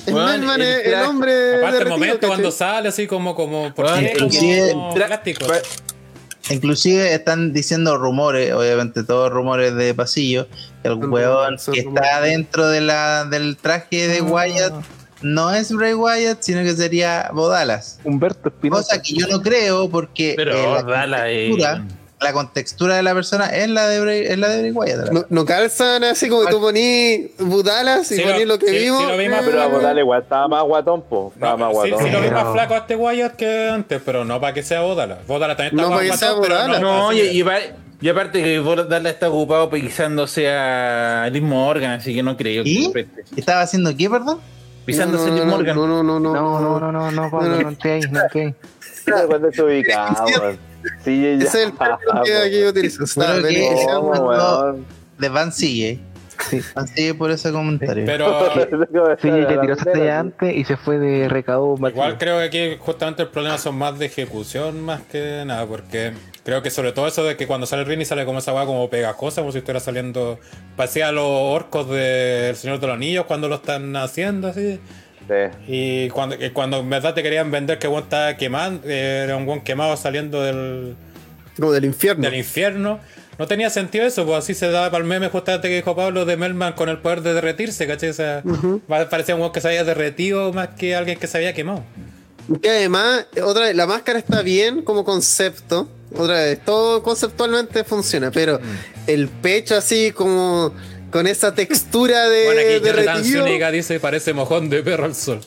Es 0.06 0.12
Bueno, 0.12 0.28
Melman, 0.28 0.60
el 0.62 0.66
el, 0.68 0.94
el 0.94 1.02
hombre. 1.04 1.56
Aparte, 1.58 1.78
el 1.82 1.88
momento 1.88 2.14
¿cachai? 2.16 2.28
cuando 2.28 2.50
sale 2.50 2.88
así 2.88 3.06
como, 3.06 3.34
como 3.34 3.74
por 3.74 3.90
Bueno, 3.90 4.08
qué, 4.30 4.70
como 4.72 4.94
tra- 4.94 5.06
plástico. 5.06 5.46
pa- 5.46 5.58
Inclusive 6.50 7.14
están 7.14 7.52
diciendo 7.52 7.96
rumores, 7.96 8.52
obviamente 8.52 9.02
todos 9.02 9.30
rumores 9.32 9.74
de 9.74 9.94
pasillo, 9.94 10.46
que 10.82 10.88
el 10.88 10.94
son 11.58 11.74
que 11.74 11.82
rumores. 11.82 12.04
está 12.04 12.20
dentro 12.20 12.68
de 12.68 12.80
la, 12.82 13.24
del 13.24 13.56
traje 13.56 14.08
de 14.08 14.20
Wyatt 14.20 14.74
no 15.24 15.52
es 15.52 15.72
Bray 15.72 15.94
Wyatt, 15.94 16.42
sino 16.42 16.62
que 16.62 16.76
sería 16.76 17.30
Bodalas. 17.32 17.98
Humberto 18.04 18.50
Espinosa. 18.50 18.82
Cosa 18.82 19.02
que 19.02 19.14
yo 19.14 19.26
no 19.26 19.40
creo 19.40 19.88
porque 19.88 20.34
Pero 20.36 20.54
eh, 20.54 20.62
la, 20.62 20.82
dala, 20.82 21.30
eh. 21.30 21.48
contextura, 21.48 21.86
la 22.24 22.32
contextura 22.32 22.96
de 22.96 23.02
la 23.04 23.14
persona 23.14 23.46
es 23.46 23.68
la 23.68 23.86
de 23.86 24.00
Bray, 24.00 24.24
es 24.26 24.36
la 24.38 24.48
de 24.48 24.58
Bray 24.60 24.70
Wyatt. 24.72 25.10
No, 25.12 25.24
no 25.28 25.44
calzan 25.44 26.02
así 26.02 26.28
como 26.28 26.44
que 26.46 26.50
tú 26.50 26.60
ponís 26.60 27.30
Budalas 27.38 28.10
y 28.10 28.16
Sí, 28.16 28.22
ponís 28.22 28.40
lo- 28.46 28.54
lo 28.54 28.58
que 28.58 28.66
sí, 28.68 28.78
vimos. 28.78 29.00
sí 29.02 29.06
lo 29.06 29.16
vimos, 29.16 29.38
eh, 29.38 29.42
Pero 29.46 29.62
a 29.62 29.66
Bodal 29.68 29.98
igual 29.98 30.22
estaba 30.22 30.48
más 30.48 30.62
guatón, 30.64 31.02
po. 31.02 31.30
Estaba 31.34 31.56
No, 31.56 31.66
más 31.72 31.84
sí, 31.84 31.90
guatón. 31.90 32.06
sí 32.06 32.12
lo 32.12 32.20
vi 32.20 32.30
más 32.30 32.52
flaco 32.52 32.74
a 32.74 32.78
este 32.78 32.96
Wyatt 32.96 33.36
que 33.36 33.68
antes, 33.68 34.02
pero 34.04 34.24
no 34.24 34.40
para 34.40 34.52
que 34.54 34.62
sea 34.64 34.80
Bodala. 34.80 35.18
Bodala 35.28 35.56
también 35.56 35.74
está 35.78 35.82
No 35.82 35.90
más 35.90 35.98
para 36.00 36.10
que 36.10 36.16
sea 36.18 36.32
guatón. 36.32 36.80
No, 36.82 37.12
y, 37.12 37.20
y 37.20 37.44
pa- 37.44 37.58
y 38.00 38.08
aparte 38.08 38.42
que 38.42 38.58
Bordala 38.58 39.08
está 39.08 39.30
ocupado 39.30 39.70
pisándose 39.70 40.50
a 40.50 41.26
Liz 41.32 41.42
Morgan, 41.42 41.92
así 41.92 42.14
que 42.14 42.22
no 42.22 42.36
creo 42.36 42.64
que. 42.64 43.06
¿Estaba 43.36 43.62
haciendo 43.62 43.96
qué, 43.96 44.10
perdón? 44.10 44.40
Pisándose 44.84 45.24
a 45.24 45.28
no, 45.28 45.34
Liz 45.36 45.44
no, 45.46 45.50
Morgan. 45.50 45.76
No, 45.76 45.86
no, 45.86 46.02
no, 46.02 46.20
no. 46.20 46.32
No, 46.34 46.60
no, 46.60 46.80
no, 46.80 46.92
no, 46.92 47.10
no, 47.10 47.30
Pablo, 47.30 47.62
no 47.62 47.70
esté 47.70 47.92
ahí, 47.92 48.00
no 48.10 48.20
esté 48.26 48.40
ahí. 48.42 48.54
Cuando 49.26 49.50
se 49.52 49.62
ubicaba, 49.62 50.24
weón. 50.26 50.73
Sí, 51.04 51.22
ya. 51.22 51.44
Ese 51.44 51.44
es 51.44 51.54
el 51.54 51.72
término 51.78 52.22
que 52.24 52.36
aquí 52.36 52.60
yo 52.60 52.68
utilizo. 52.70 53.04
Está 53.04 53.42
que-. 53.42 54.82
De 55.18 55.28
Van 55.28 55.52
Sigue. 55.52 56.00
Van 56.74 56.88
Sigue 56.88 57.14
por 57.14 57.30
ese 57.30 57.52
comentario. 57.52 58.04
Pero 58.04 58.50
Sí, 59.20 59.30
que 59.30 59.58
tiró 59.60 59.74
esa 59.74 59.90
estrella 59.90 60.20
antes 60.20 60.56
y 60.56 60.64
se 60.64 60.76
fue 60.76 60.98
de 60.98 61.28
recado 61.28 61.76
igual 61.78 62.18
creo 62.18 62.38
que 62.38 62.44
aquí 62.44 62.76
justamente 62.80 63.22
el 63.22 63.28
problema 63.28 63.58
son 63.58 63.76
más 63.76 63.98
de 63.98 64.06
ejecución 64.06 64.82
más 64.82 65.02
que 65.02 65.44
nada, 65.46 65.66
porque 65.66 66.12
creo 66.44 66.62
que 66.62 66.70
sobre 66.70 66.92
todo 66.92 67.06
eso 67.06 67.24
de 67.24 67.36
que 67.36 67.46
cuando 67.46 67.66
sale 67.66 67.82
el 67.82 67.88
Rini 67.88 68.04
sale 68.04 68.24
como 68.24 68.38
esa 68.38 68.52
weá 68.52 68.66
como 68.66 68.90
pegajosa, 68.90 69.42
como 69.42 69.52
si 69.52 69.58
estuviera 69.58 69.80
saliendo, 69.80 70.38
parecía 70.76 71.08
a 71.08 71.12
los 71.12 71.24
orcos 71.26 71.88
del 71.88 72.56
Señor 72.56 72.80
de 72.80 72.86
los 72.86 72.96
Anillos 72.96 73.26
cuando 73.26 73.48
lo 73.48 73.56
están 73.56 73.94
haciendo 73.96 74.48
así. 74.48 74.80
Sí. 75.28 75.58
Y 75.68 76.08
cuando, 76.10 76.36
cuando 76.52 76.78
en 76.80 76.90
verdad 76.90 77.14
te 77.14 77.22
querían 77.22 77.50
vender 77.50 77.78
que 77.78 77.88
weón 77.88 78.04
estaba 78.04 78.36
quemando, 78.36 78.88
era 78.88 79.36
un 79.36 79.46
buen 79.46 79.60
quemado 79.62 79.96
saliendo 79.96 80.42
del, 80.42 80.94
Como 81.56 81.72
del 81.72 81.84
infierno. 81.86 82.22
del 82.24 82.34
infierno. 82.38 83.00
No 83.38 83.46
tenía 83.48 83.68
sentido 83.68 84.06
eso, 84.06 84.24
pues 84.26 84.38
así 84.38 84.54
se 84.54 84.70
daba 84.70 84.90
para 84.90 85.02
el 85.02 85.08
meme 85.08 85.28
justamente 85.28 85.68
que 85.68 85.76
dijo 85.76 85.96
Pablo 85.96 86.24
de 86.24 86.36
Melman 86.36 86.74
con 86.74 86.88
el 86.88 86.98
poder 86.98 87.20
de 87.22 87.34
derretirse, 87.34 87.86
¿cachai? 87.86 88.10
O 88.10 88.14
sea, 88.14 88.42
pa- 88.86 89.08
parecía 89.08 89.34
un 89.34 89.40
weón 89.40 89.52
que 89.52 89.60
se 89.60 89.68
había 89.68 89.82
derretido 89.82 90.52
más 90.52 90.68
que 90.78 90.94
alguien 90.94 91.18
que 91.18 91.26
se 91.26 91.38
había 91.38 91.52
quemado. 91.52 91.82
Que 92.62 92.68
además, 92.68 93.26
otra 93.42 93.64
vez, 93.64 93.74
la 93.74 93.86
máscara 93.86 94.18
está 94.18 94.42
bien 94.42 94.82
como 94.82 95.04
concepto. 95.04 95.88
Otra 96.16 96.34
vez, 96.44 96.60
todo 96.64 97.02
conceptualmente 97.02 97.82
funciona, 97.82 98.30
pero 98.30 98.58
Mm. 98.60 98.62
el 99.08 99.26
pecho 99.28 99.74
así 99.74 100.12
como 100.12 100.72
con 101.14 101.28
esa 101.28 101.54
textura 101.54 102.28
de 102.28 102.44
Bueno, 102.46 102.60
aquí 102.60 102.80
derretido. 102.80 103.44
Zúñiga 103.44 103.70
dice 103.70 104.00
parece 104.00 104.34
mojón 104.34 104.68
de 104.68 104.82
perro 104.82 105.04
al 105.04 105.14
sol. 105.14 105.38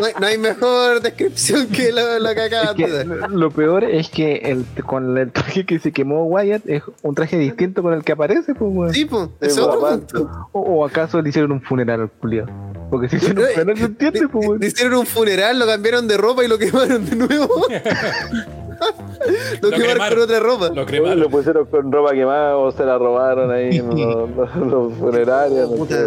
No 0.00 0.06
hay, 0.06 0.12
no 0.18 0.26
hay 0.26 0.38
mejor 0.38 1.02
descripción 1.02 1.66
que 1.68 1.92
la, 1.92 2.18
la 2.18 2.34
que 2.34 2.46
Es 2.46 2.46
acabas 2.46 2.74
que 2.76 2.86
de 2.86 3.04
dar. 3.04 3.30
lo 3.30 3.50
peor 3.50 3.84
es 3.84 4.08
que 4.08 4.36
el, 4.36 4.64
con 4.86 5.18
el 5.18 5.30
traje 5.32 5.66
que 5.66 5.78
se 5.78 5.92
quemó 5.92 6.24
Wyatt 6.24 6.62
es 6.66 6.82
un 7.02 7.14
traje 7.14 7.36
distinto 7.36 7.82
con 7.82 7.92
el 7.92 8.02
que 8.04 8.12
aparece, 8.12 8.54
pues, 8.54 8.70
weón. 8.74 8.94
Sí, 8.94 9.04
pues, 9.04 9.28
es 9.42 9.58
otro 9.58 9.80
punto. 9.86 10.48
O, 10.52 10.60
o 10.60 10.86
acaso 10.86 11.20
le 11.20 11.28
hicieron 11.28 11.52
un 11.52 11.60
funeral 11.60 12.00
al. 12.00 12.46
Porque 12.90 13.10
si 13.10 13.16
hicieron 13.16 13.44
un 13.44 13.50
funeral, 13.50 13.76
¿se 13.76 13.84
entiende, 13.92 14.28
pues, 14.28 14.46
weón? 14.46 14.60
Le 14.60 14.66
hicieron 14.66 14.94
un 15.00 15.06
funeral, 15.06 15.58
lo 15.58 15.66
cambiaron 15.66 16.08
de 16.08 16.16
ropa 16.16 16.42
y 16.42 16.48
lo 16.48 16.56
quemaron 16.58 17.04
de 17.04 17.16
nuevo. 17.16 17.66
lo, 19.62 19.70
Lo 19.70 19.76
quemaron 19.76 20.14
con 20.14 20.22
otra 20.22 20.40
ropa. 20.40 20.68
Lo 20.74 20.86
cremaron. 20.86 21.20
Lo 21.20 21.28
pusieron 21.30 21.66
con 21.66 21.90
ropa 21.92 22.12
quemada 22.12 22.56
o 22.56 22.70
se 22.72 22.84
la 22.84 22.98
robaron 22.98 23.50
ahí 23.50 23.76
en 23.78 23.88
los, 24.00 24.30
los- 24.30 24.56
los 24.56 24.94
funerarios. 24.94 25.70
No 25.70 25.86
sé. 25.86 26.06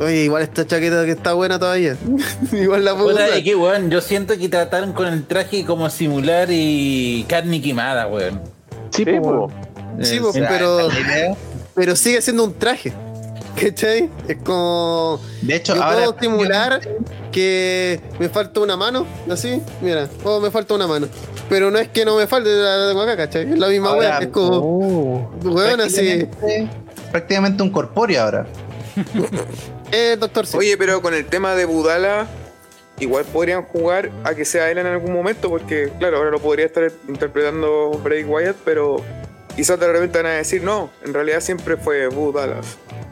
Oye, 0.00 0.24
igual 0.24 0.42
esta 0.42 0.66
chaqueta 0.66 1.04
que 1.04 1.10
está 1.12 1.34
buena 1.34 1.58
todavía. 1.58 1.96
igual 2.52 2.84
la 2.84 2.94
puedo 2.94 3.08
usar. 3.14 3.30
es 3.30 3.42
que, 3.44 3.54
weón, 3.54 3.90
yo 3.90 4.00
siento 4.00 4.38
que 4.38 4.48
trataron 4.48 4.92
con 4.92 5.06
el 5.08 5.24
traje 5.26 5.64
como 5.66 5.90
simular 5.90 6.48
y 6.50 7.24
carne 7.28 7.60
quemada, 7.60 8.06
weón. 8.06 8.40
Sí, 8.90 9.04
Sí, 9.04 9.20
po. 9.20 9.50
Sí, 10.00 10.16
Eh, 10.16 10.46
pero, 10.48 10.78
pero 11.74 11.96
sigue 11.96 12.22
siendo 12.22 12.44
un 12.44 12.54
traje. 12.54 12.92
¿Cachai? 13.60 14.10
Es 14.28 14.36
como. 14.42 15.20
De 15.42 15.56
hecho, 15.56 15.74
yo 15.74 15.82
ahora. 15.82 15.96
puedo 15.96 16.10
estimular 16.12 16.80
que 17.30 18.00
me 18.18 18.28
falta 18.28 18.60
una 18.60 18.76
mano, 18.76 19.06
así, 19.30 19.60
mira, 19.80 20.08
oh, 20.24 20.40
me 20.40 20.50
falta 20.50 20.74
una 20.74 20.86
mano. 20.86 21.06
Pero 21.48 21.70
no 21.70 21.78
es 21.78 21.88
que 21.88 22.04
no 22.04 22.16
me 22.16 22.26
falte, 22.26 22.50
la 22.50 22.88
tengo 22.88 23.02
acá, 23.02 23.16
¿cachai? 23.16 23.52
Es 23.52 23.58
la 23.58 23.68
misma 23.68 23.90
Ahora, 23.90 24.00
wea, 24.00 24.18
es 24.20 24.26
como. 24.28 24.56
Oh. 24.58 25.30
Weón, 25.44 25.80
así. 25.80 26.26
prácticamente- 26.26 26.68
Prácticamente 27.10 27.62
un 27.62 27.70
corpóreo 27.70 28.22
ahora. 28.22 28.46
Eh, 29.94 30.16
doctor, 30.18 30.46
sí. 30.46 30.56
Oye, 30.56 30.78
pero 30.78 31.02
con 31.02 31.12
el 31.12 31.26
tema 31.26 31.54
de 31.54 31.66
Budala, 31.66 32.26
igual 32.98 33.26
podrían 33.26 33.62
jugar 33.64 34.10
a 34.24 34.34
que 34.34 34.46
sea 34.46 34.70
él 34.70 34.78
en 34.78 34.86
algún 34.86 35.12
momento, 35.12 35.50
porque 35.50 35.92
claro, 35.98 36.16
ahora 36.16 36.30
lo 36.30 36.38
podría 36.38 36.64
estar 36.64 36.90
interpretando 37.06 37.90
Bray 38.02 38.24
Wyatt, 38.24 38.56
pero 38.64 38.96
quizás 39.56 39.78
de 39.78 39.92
repente 39.92 40.18
van 40.18 40.26
a 40.26 40.34
decir, 40.36 40.62
no, 40.62 40.90
en 41.04 41.14
realidad 41.14 41.40
siempre 41.40 41.76
fue 41.76 42.08
Budala. 42.08 42.60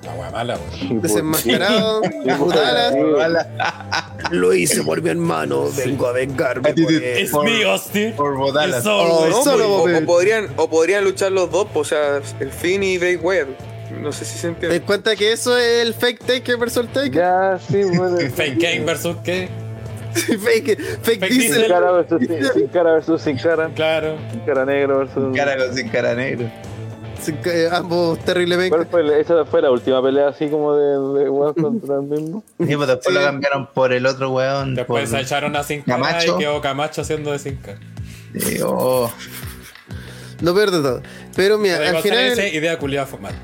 La 0.02 0.14
wea 0.14 0.30
mala, 0.30 0.58
weón. 0.58 1.02
Desenmascarado, 1.02 2.00
Budala. 2.38 4.16
Lo 4.30 4.54
hice 4.54 4.82
por 4.82 5.02
mi 5.02 5.10
hermano, 5.10 5.68
vengo 5.76 6.06
a 6.06 6.12
vengarme. 6.12 6.72
por 6.72 6.92
él. 6.92 7.18
It's 7.18 7.32
me, 7.34 7.64
Austin. 7.64 8.12
Por 8.14 8.36
solo 8.82 9.82
pues, 9.82 10.02
o, 10.02 10.06
podrían, 10.06 10.48
o 10.56 10.70
podrían 10.70 11.04
luchar 11.04 11.32
los 11.32 11.50
dos, 11.50 11.66
pues, 11.72 11.88
o 11.88 11.90
sea, 11.90 12.22
el 12.40 12.50
Finn 12.50 12.82
y 12.82 12.98
Bray 12.98 13.16
Wyatt. 13.16 13.48
No 14.00 14.12
sé 14.12 14.24
si 14.24 14.36
se 14.36 14.42
¿Te 14.42 14.48
entiende. 14.48 14.78
das 14.78 14.86
cuenta 14.86 15.16
que 15.16 15.32
eso 15.32 15.58
es 15.58 15.82
el 15.82 15.94
fake 15.94 16.24
taker 16.24 16.56
versus 16.56 16.84
el 16.84 16.88
taker? 16.88 17.12
Ya, 17.12 17.58
sí, 17.58 17.82
bueno. 17.96 18.16
Fake 18.34 18.60
Kane 18.60 18.80
versus 18.84 19.16
qué? 19.24 19.48
Fake, 20.14 20.38
fake, 20.42 20.78
Fake 21.02 21.20
diesel. 21.28 21.38
diesel. 21.62 21.68
Cara 21.68 21.90
versus 21.92 22.20
sin, 22.20 22.44
sin 22.52 22.66
cara 22.68 22.92
versus 22.92 23.22
sin 23.22 23.36
cara. 23.38 23.70
Claro. 23.74 24.16
Sin 24.30 24.40
cara 24.40 24.64
negro 24.64 24.98
versus. 24.98 25.36
Cara 25.36 25.56
con 25.56 25.74
sin 25.74 25.88
cara. 25.88 26.16
Sí, 27.20 27.34
que 27.34 27.68
ambos 27.70 28.18
terriblemente. 28.20 28.70
¿Cuál 28.74 28.86
fue? 28.86 29.20
Esa 29.20 29.44
fue 29.44 29.60
la 29.60 29.70
última 29.70 30.02
pelea 30.02 30.28
así 30.28 30.48
como 30.48 30.74
de, 30.74 31.22
de 31.24 31.28
weón 31.28 31.52
contra 31.54 31.96
el 31.96 32.02
mismo. 32.02 32.42
Y 32.58 32.74
pues 32.76 32.88
después 32.88 33.08
Sí. 33.08 33.12
lo 33.14 33.20
cambiaron 33.20 33.66
por 33.74 33.92
el 33.92 34.06
otro 34.06 34.30
weón. 34.30 34.74
Después 34.74 35.10
se 35.10 35.20
echaron 35.20 35.54
a 35.54 35.62
Sin 35.62 35.82
Cara 35.82 36.02
Camacho. 36.02 36.36
y 36.36 36.38
quedó 36.38 36.60
Camacho 36.62 37.02
haciendo 37.02 37.32
de 37.32 37.38
Sin 37.38 37.56
Cara. 37.56 37.78
Sí, 38.38 38.58
oh. 38.64 39.12
Lo 40.40 40.54
peor 40.54 40.70
de 40.70 40.80
todo. 40.80 41.02
Pero 41.36 41.58
mira, 41.58 41.76
Pero 41.78 41.96
al 41.98 42.02
final. 42.02 42.38
idea 42.54 42.78
culiada 42.78 43.06
fue 43.06 43.18
mal. 43.20 43.34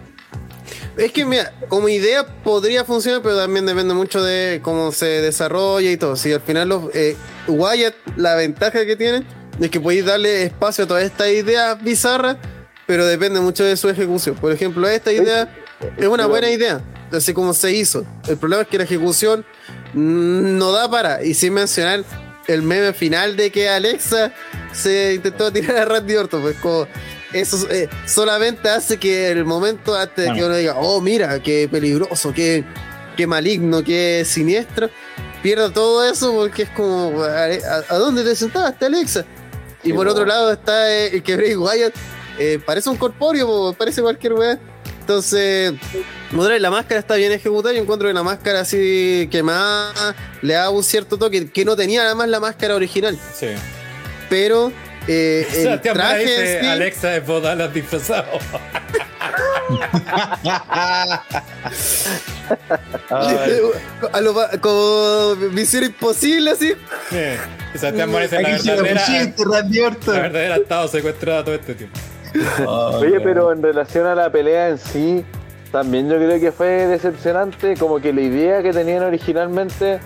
Es 0.97 1.13
que 1.13 1.27
mira, 1.27 1.53
como 1.69 1.89
idea 1.91 2.27
podría 2.27 2.85
funcionar, 2.85 3.21
pero 3.23 3.37
también 3.37 3.67
depende 3.67 3.93
mucho 3.93 4.23
de 4.23 4.61
cómo 4.63 4.93
se 4.93 5.07
desarrolla 5.07 5.91
y 5.91 5.99
todo. 5.99 6.17
Si 6.17 6.33
al 6.33 6.41
final 6.41 6.71
los 6.71 6.95
eh, 6.95 7.17
Wyatt, 7.47 7.95
la 8.17 8.35
ventaja 8.35 8.87
que 8.87 8.97
tiene 8.97 9.27
es 9.61 9.71
que 9.71 9.79
podéis 9.79 10.07
darle 10.07 10.45
espacio 10.45 10.85
a 10.85 10.87
todas 10.87 11.05
estas 11.05 11.29
ideas 11.29 11.83
bizarras, 11.83 12.39
pero 12.87 13.05
depende 13.05 13.41
mucho 13.41 13.63
de 13.63 13.77
su 13.77 13.91
ejecución. 13.91 14.37
Por 14.37 14.53
ejemplo, 14.53 14.89
esta 14.89 15.13
idea 15.13 15.55
es 15.99 16.07
una 16.07 16.27
buena 16.27 16.51
idea, 16.51 16.81
así 17.13 17.35
como 17.35 17.53
se 17.53 17.73
hizo. 17.73 18.07
El 18.27 18.39
problema 18.39 18.63
es 18.63 18.69
que 18.69 18.79
la 18.79 18.85
ejecución 18.85 19.45
mm, 19.93 20.57
no 20.57 20.73
da 20.73 20.91
para, 20.91 21.23
y 21.23 21.35
sin 21.35 21.53
mencionar 21.53 22.05
el 22.47 22.63
meme 22.63 22.95
final 22.95 23.37
de 23.37 23.51
que 23.51 23.69
Alexa 23.69 24.33
se 24.73 25.15
intentó 25.15 25.53
tirar 25.53 25.77
a 25.77 25.85
Randy 25.85 26.17
Orton, 26.17 26.41
pues 26.41 26.57
como 26.57 26.87
eso 27.33 27.67
eh, 27.71 27.89
solamente 28.07 28.69
hace 28.69 28.99
que 28.99 29.31
el 29.31 29.45
momento 29.45 29.95
antes 29.95 30.27
de 30.27 30.33
que 30.33 30.45
uno 30.45 30.55
diga, 30.57 30.75
oh 30.79 31.01
mira, 31.01 31.43
qué 31.43 31.69
peligroso, 31.71 32.33
qué, 32.33 32.65
qué 33.17 33.27
maligno, 33.27 33.83
qué 33.83 34.25
siniestro, 34.27 34.91
pierda 35.43 35.71
todo 35.73 36.09
eso 36.09 36.33
porque 36.33 36.63
es 36.63 36.71
como, 36.71 37.23
¿a, 37.23 37.45
a- 37.89 37.99
dónde 37.99 38.25
te 38.25 38.35
sentaste, 38.37 38.87
Alexa? 38.87 39.25
Y 39.83 39.93
por 39.93 40.09
otro 40.09 40.25
lado 40.25 40.53
está 40.53 40.93
eh, 40.93 41.17
el 41.17 41.23
que 41.23 41.37
Bray 41.37 41.55
Wyatt 41.57 41.95
eh, 42.39 42.59
parece 42.65 42.91
un 42.91 42.97
corpóreo, 42.97 43.73
parece 43.75 44.03
cualquier 44.03 44.33
weá. 44.33 44.59
Entonces, 45.01 45.73
la 46.33 46.71
máscara 46.71 46.99
está 46.99 47.15
bien 47.15 47.31
ejecutada. 47.31 47.73
Yo 47.73 47.81
encuentro 47.81 48.09
que 48.09 48.15
la 48.15 48.25
máscara 48.25 48.61
así 48.63 49.29
quemada 49.31 50.17
le 50.43 50.55
da 50.55 50.69
un 50.71 50.83
cierto 50.83 51.17
toque 51.17 51.49
que 51.49 51.65
no 51.65 51.77
tenía 51.77 52.03
además 52.03 52.29
la 52.29 52.41
máscara 52.41 52.75
original. 52.75 53.17
Sí. 53.33 53.47
Pero 54.29 54.73
eh, 55.09 55.47
el 55.55 55.81
traje 55.81 56.21
dice, 56.21 56.61
sí- 56.61 56.67
Alexa 56.67 57.17
es 57.17 57.27
Bodalas 57.27 57.73
disfrazado. 57.73 58.27
a 64.13 64.21
lo 64.21 64.35
pa- 64.35 64.51
como 64.61 65.35
misión 65.53 65.85
imposible 65.85 66.51
así. 66.51 66.73
Sí. 67.11 67.79
Sebastián 67.79 68.11
dice, 68.23 68.43
la 68.43 68.83
verdadera, 68.83 69.33
la 70.07 70.21
verdadera 70.21 70.55
ha 70.55 70.59
estado 70.59 70.89
secuestrada 70.89 71.45
todo 71.45 71.55
este 71.55 71.75
tiempo. 71.75 71.99
Oh, 72.67 72.99
Oye, 73.01 73.21
pero 73.21 73.53
en 73.53 73.63
relación 73.63 74.07
a 74.07 74.15
la 74.15 74.31
pelea 74.31 74.69
en 74.69 74.79
sí, 74.79 75.25
también 75.73 76.09
yo 76.09 76.17
creo 76.17 76.39
que 76.41 76.53
fue 76.53 76.87
decepcionante, 76.87 77.77
como 77.77 78.01
que 78.01 78.13
la 78.13 78.21
idea 78.21 78.63
que 78.63 78.73
tenían 78.73 79.03
originalmente 79.03 79.99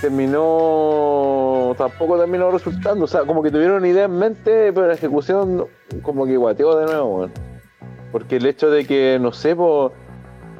terminó, 0.00 1.74
tampoco 1.76 2.18
terminó 2.18 2.50
resultando, 2.50 3.04
o 3.04 3.08
sea, 3.08 3.22
como 3.22 3.42
que 3.42 3.50
tuvieron 3.50 3.76
una 3.76 3.88
idea 3.88 4.04
en 4.04 4.18
mente, 4.18 4.72
pero 4.72 4.86
la 4.86 4.94
ejecución 4.94 5.66
como 6.02 6.26
que 6.26 6.36
guateó 6.36 6.78
de 6.78 6.86
nuevo, 6.86 7.16
weón. 7.16 7.32
Porque 8.10 8.36
el 8.36 8.46
hecho 8.46 8.70
de 8.70 8.86
que, 8.86 9.18
no 9.20 9.32
sé, 9.32 9.54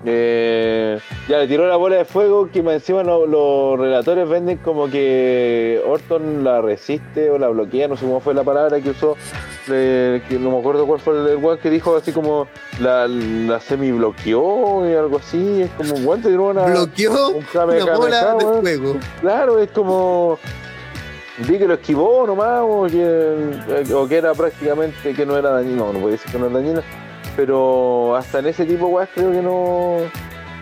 pues, 0.04 1.02
ya 1.28 1.38
le 1.38 1.46
tiró 1.46 1.66
la 1.68 1.76
bola 1.76 1.96
de 1.96 2.04
fuego, 2.04 2.48
que 2.50 2.62
más 2.62 2.74
encima 2.74 3.02
lo- 3.02 3.26
los 3.26 3.78
relatores 3.78 4.28
venden 4.28 4.58
como 4.58 4.88
que 4.90 5.80
Orton 5.86 6.42
la 6.44 6.60
resiste 6.60 7.30
o 7.30 7.38
la 7.38 7.48
bloquea, 7.48 7.88
no 7.88 7.96
sé 7.96 8.04
cómo 8.06 8.20
fue 8.20 8.32
la 8.34 8.42
palabra 8.44 8.80
que 8.80 8.90
usó, 8.90 9.16
eh, 9.70 10.22
que 10.28 10.38
no 10.38 10.50
me 10.52 10.58
acuerdo 10.58 10.86
cuál 10.86 11.00
fue 11.00 11.14
el, 11.20 11.28
el 11.28 11.58
que 11.58 11.70
dijo 11.70 11.96
así 11.96 12.12
como 12.12 12.46
la, 12.80 13.06
la 13.08 13.60
semi 13.60 13.92
bloqueó 13.92 14.88
y 14.88 14.94
algo 14.94 15.18
así, 15.18 15.62
es 15.62 15.70
como 15.72 15.96
te 16.22 16.28
tiró 16.28 16.48
una 16.48 16.64
Bloqueó 16.64 17.28
un 17.28 17.44
una 17.82 17.92
bola 17.98 18.16
de 18.38 18.44
fuego. 18.62 18.96
Claro, 19.20 19.58
es 19.58 19.70
como 19.70 20.38
vi 21.46 21.56
que 21.58 21.66
lo 21.66 21.74
esquivó 21.74 22.26
nomás 22.26 22.60
o 22.62 22.86
que, 22.86 23.92
o 23.94 24.06
que 24.08 24.16
era 24.16 24.34
prácticamente 24.34 25.14
que 25.14 25.24
no 25.26 25.36
era 25.38 25.50
dañino, 25.50 25.86
no, 25.86 25.92
no 25.94 25.98
puede 26.00 26.12
decir 26.12 26.30
que 26.32 26.38
no 26.38 26.46
era 26.46 26.54
dañino, 26.56 26.82
pero 27.36 28.16
hasta 28.16 28.38
en 28.40 28.46
ese 28.46 28.64
tipo 28.64 28.98
creo 29.14 29.32
que 29.32 29.42
no 29.42 29.96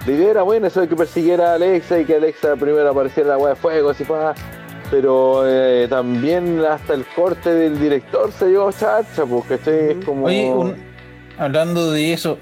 la 0.06 0.12
idea 0.12 0.30
era 0.30 0.42
buena, 0.42 0.68
eso 0.68 0.80
de 0.80 0.88
que 0.88 0.96
persiguiera 0.96 1.52
a 1.52 1.54
Alexa 1.54 1.98
y 2.00 2.04
que 2.04 2.14
Alexa 2.16 2.56
primero 2.56 2.88
apareciera 2.88 3.30
la 3.30 3.38
weá 3.38 3.50
de 3.50 3.56
fuego, 3.56 3.90
así 3.90 4.04
pa. 4.04 4.34
Pero 4.90 5.42
eh, 5.46 5.86
también 5.90 6.64
hasta 6.64 6.94
el 6.94 7.04
corte 7.14 7.52
del 7.52 7.78
director 7.78 8.32
se 8.32 8.46
dio 8.48 8.70
chacha, 8.72 9.26
porque 9.26 9.54
es 9.54 10.04
como. 10.04 10.24
Oye, 10.26 10.50
un- 10.50 10.76
hablando 11.36 11.90
de 11.92 12.14
eso, 12.14 12.38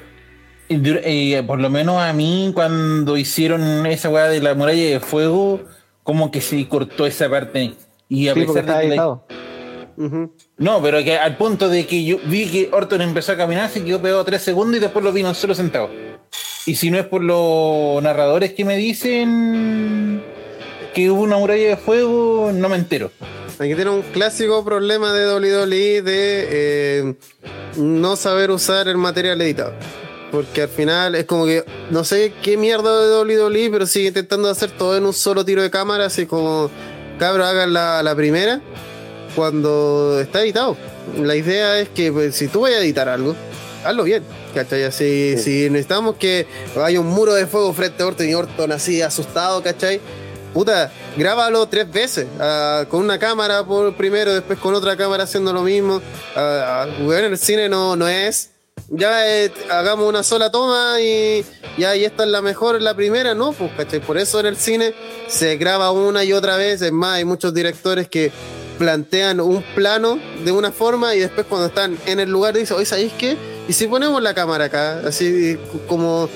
eh, 0.68 1.42
por 1.44 1.58
lo 1.60 1.70
menos 1.70 2.00
a 2.00 2.12
mí 2.12 2.52
cuando 2.54 3.16
hicieron 3.16 3.84
esa 3.86 4.10
weá 4.10 4.28
de 4.28 4.40
la 4.40 4.54
muralla 4.54 4.80
de 4.90 5.00
fuego, 5.00 5.60
como 6.04 6.30
que 6.30 6.40
se 6.40 6.68
cortó 6.68 7.04
esa 7.06 7.28
parte. 7.28 7.74
Y 8.08 8.28
a 8.28 8.34
Sí, 8.34 8.42
porque 8.44 8.60
pesar 8.60 8.62
estaba 8.62 8.78
de 8.80 8.88
que 8.90 8.96
la- 8.96 9.20
No, 10.58 10.82
pero 10.82 11.02
que 11.02 11.16
al 11.16 11.36
punto 11.36 11.68
de 11.68 11.86
que 11.86 12.04
yo 12.04 12.18
vi 12.24 12.46
que 12.46 12.68
Orton 12.72 13.02
empezó 13.02 13.32
a 13.32 13.36
caminar, 13.36 13.70
se 13.70 13.84
quedó 13.84 14.00
pegado 14.00 14.24
tres 14.24 14.42
segundos 14.42 14.76
y 14.76 14.80
después 14.80 15.04
lo 15.04 15.12
vino 15.12 15.32
solo 15.34 15.54
sentado. 15.54 15.90
Y 16.66 16.74
si 16.74 16.90
no 16.90 16.98
es 16.98 17.06
por 17.06 17.22
los 17.22 18.02
narradores 18.02 18.52
que 18.52 18.64
me 18.64 18.76
dicen 18.76 20.22
que 20.94 21.10
hubo 21.10 21.22
una 21.22 21.38
muralla 21.38 21.68
de 21.68 21.76
fuego, 21.76 22.50
no 22.52 22.68
me 22.68 22.76
entero. 22.76 23.10
Aquí 23.58 23.74
tiene 23.74 23.90
un 23.90 24.02
clásico 24.02 24.64
problema 24.64 25.12
de 25.12 25.32
WWE 25.32 26.02
de 26.02 26.02
eh, 26.50 27.14
no 27.76 28.16
saber 28.16 28.50
usar 28.50 28.88
el 28.88 28.98
material 28.98 29.40
editado. 29.40 29.72
Porque 30.32 30.62
al 30.62 30.68
final 30.68 31.14
es 31.14 31.24
como 31.24 31.46
que 31.46 31.64
no 31.90 32.04
sé 32.04 32.32
qué 32.42 32.56
mierda 32.56 33.00
de 33.00 33.34
WWE, 33.36 33.70
pero 33.70 33.86
sigue 33.86 34.08
intentando 34.08 34.50
hacer 34.50 34.70
todo 34.72 34.96
en 34.96 35.06
un 35.06 35.12
solo 35.12 35.44
tiro 35.44 35.62
de 35.62 35.70
cámara, 35.70 36.06
así 36.06 36.26
como 36.26 36.68
cabros 37.18 37.46
hagan 37.46 37.72
la, 37.72 38.02
la 38.02 38.14
primera 38.14 38.60
cuando 39.36 40.18
está 40.20 40.42
editado. 40.42 40.76
La 41.18 41.36
idea 41.36 41.78
es 41.78 41.88
que 41.90 42.10
pues, 42.10 42.34
si 42.34 42.48
tú 42.48 42.62
vas 42.62 42.72
a 42.72 42.78
editar 42.78 43.08
algo, 43.08 43.36
hazlo 43.84 44.02
bien. 44.04 44.24
¿Cachai? 44.54 44.84
Así, 44.84 45.36
Si 45.38 45.68
necesitamos 45.70 46.16
que 46.16 46.46
haya 46.82 46.98
un 46.98 47.08
muro 47.08 47.34
de 47.34 47.46
fuego 47.46 47.72
frente 47.74 48.02
a 48.02 48.06
Orton 48.06 48.28
y 48.28 48.34
Orton 48.34 48.72
así 48.72 49.02
asustado, 49.02 49.62
¿cachai? 49.62 50.00
Puta, 50.54 50.90
grábalo 51.18 51.66
tres 51.66 51.90
veces. 51.92 52.26
ah, 52.40 52.86
con 52.88 53.00
una 53.00 53.18
cámara 53.18 53.64
por 53.64 53.94
primero, 53.94 54.32
después 54.32 54.58
con 54.58 54.74
otra 54.74 54.96
cámara 54.96 55.24
haciendo 55.24 55.52
lo 55.52 55.62
mismo. 55.62 56.00
Weón, 56.34 57.24
en 57.24 57.32
el 57.32 57.38
cine 57.38 57.68
no, 57.68 57.94
no 57.94 58.08
es. 58.08 58.50
Ya 58.88 59.28
eh, 59.28 59.52
hagamos 59.70 60.08
una 60.08 60.22
sola 60.22 60.50
toma 60.50 61.00
y 61.00 61.44
ya 61.76 61.96
y 61.96 62.04
esta 62.04 62.22
es 62.24 62.30
la 62.30 62.40
mejor, 62.40 62.80
la 62.80 62.94
primera, 62.94 63.34
no, 63.34 63.52
pues, 63.52 63.70
¿cachai? 63.76 64.00
Por 64.00 64.16
eso 64.16 64.40
en 64.40 64.46
el 64.46 64.56
cine 64.56 64.94
se 65.28 65.56
graba 65.56 65.90
una 65.90 66.24
y 66.24 66.32
otra 66.32 66.56
vez. 66.56 66.80
Es 66.80 66.92
más, 66.92 67.16
hay 67.16 67.24
muchos 67.24 67.52
directores 67.52 68.08
que 68.08 68.32
plantean 68.78 69.40
un 69.40 69.62
plano 69.74 70.18
de 70.44 70.52
una 70.52 70.72
forma 70.72 71.14
y 71.14 71.20
después 71.20 71.46
cuando 71.46 71.66
están 71.68 71.96
en 72.06 72.20
el 72.20 72.30
lugar 72.30 72.54
dicen, 72.54 72.76
oye, 72.76 72.86
¿sabéis 72.86 73.12
qué? 73.18 73.36
Y 73.68 73.72
si 73.72 73.86
ponemos 73.86 74.22
la 74.22 74.34
cámara 74.34 74.66
acá, 74.66 75.00
así 75.06 75.58
como, 75.88 76.28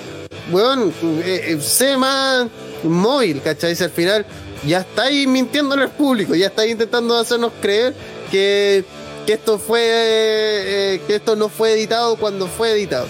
weón, 0.50 0.92
eh, 1.24 1.44
eh, 1.48 1.60
sé 1.60 1.96
más 1.96 2.48
móvil, 2.82 3.40
¿cachai? 3.42 3.76
Al 3.80 3.90
final 3.90 4.26
ya 4.66 4.80
estáis 4.80 5.28
mintiéndole 5.28 5.84
al 5.84 5.90
público, 5.90 6.34
ya 6.34 6.46
estáis 6.46 6.72
intentando 6.72 7.16
hacernos 7.16 7.52
creer 7.60 7.94
que, 8.30 8.84
que 9.26 9.34
esto 9.34 9.58
fue, 9.58 9.82
eh, 9.84 11.00
que 11.06 11.16
esto 11.16 11.36
no 11.36 11.48
fue 11.48 11.72
editado 11.72 12.16
cuando 12.16 12.46
fue 12.46 12.72
editado. 12.72 13.06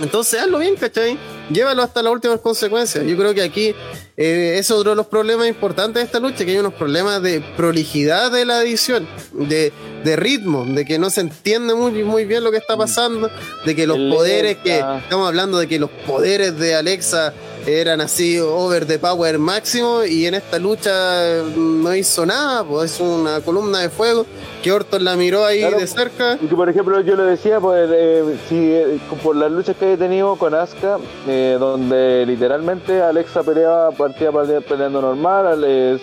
Entonces 0.00 0.40
hazlo 0.40 0.58
bien, 0.58 0.76
¿cachai? 0.76 1.18
llévalo 1.50 1.82
hasta 1.82 2.02
las 2.02 2.12
últimas 2.12 2.40
consecuencias. 2.40 3.04
Yo 3.04 3.16
creo 3.16 3.34
que 3.34 3.42
aquí 3.42 3.74
eh, 4.22 4.58
es 4.58 4.70
otro 4.70 4.90
de 4.90 4.96
los 4.96 5.06
problemas 5.06 5.48
importantes 5.48 6.02
de 6.02 6.04
esta 6.04 6.20
lucha, 6.20 6.44
que 6.44 6.50
hay 6.50 6.58
unos 6.58 6.74
problemas 6.74 7.22
de 7.22 7.40
prolijidad 7.56 8.30
de 8.30 8.44
la 8.44 8.60
edición, 8.60 9.08
de, 9.32 9.72
de 10.04 10.16
ritmo, 10.16 10.66
de 10.66 10.84
que 10.84 10.98
no 10.98 11.08
se 11.08 11.22
entiende 11.22 11.74
muy, 11.74 12.04
muy 12.04 12.26
bien 12.26 12.44
lo 12.44 12.50
que 12.50 12.58
está 12.58 12.76
pasando, 12.76 13.30
de 13.64 13.74
que 13.74 13.86
los 13.86 13.96
Lenta. 13.96 14.16
poderes 14.16 14.56
que 14.58 14.78
estamos 14.78 15.26
hablando 15.26 15.56
de 15.56 15.66
que 15.66 15.78
los 15.78 15.88
poderes 16.06 16.58
de 16.58 16.74
Alexa 16.74 17.32
eran 17.66 18.00
así 18.00 18.38
over 18.38 18.86
the 18.86 18.98
power 18.98 19.38
máximo 19.38 20.04
y 20.04 20.26
en 20.26 20.34
esta 20.34 20.58
lucha 20.58 20.90
eh, 21.38 21.42
no 21.56 21.94
hizo 21.94 22.24
nada, 22.26 22.62
pues 22.64 22.94
es 22.94 23.00
una 23.00 23.40
columna 23.40 23.80
de 23.80 23.90
fuego 23.90 24.26
que 24.62 24.72
Orton 24.72 25.04
la 25.04 25.16
miró 25.16 25.44
ahí 25.44 25.60
Claro, 25.60 25.78
de 25.78 25.86
cerca. 25.86 26.38
Y 26.40 26.46
que, 26.46 26.54
por 26.54 26.68
ejemplo, 26.68 27.00
yo 27.00 27.16
le 27.16 27.22
decía, 27.24 27.60
pues, 27.60 27.88
eh, 27.92 28.36
si, 28.48 28.56
eh, 28.56 28.98
por 29.22 29.34
las 29.36 29.50
luchas 29.50 29.76
que 29.76 29.94
he 29.94 29.96
tenido 29.96 30.36
con 30.36 30.54
Asuka, 30.54 30.98
eh, 31.26 31.56
donde 31.58 32.24
literalmente 32.26 33.00
Alexa 33.02 33.42
peleaba, 33.42 33.90
pele- 34.12 34.60
peleando 34.60 35.00
normal, 35.00 35.98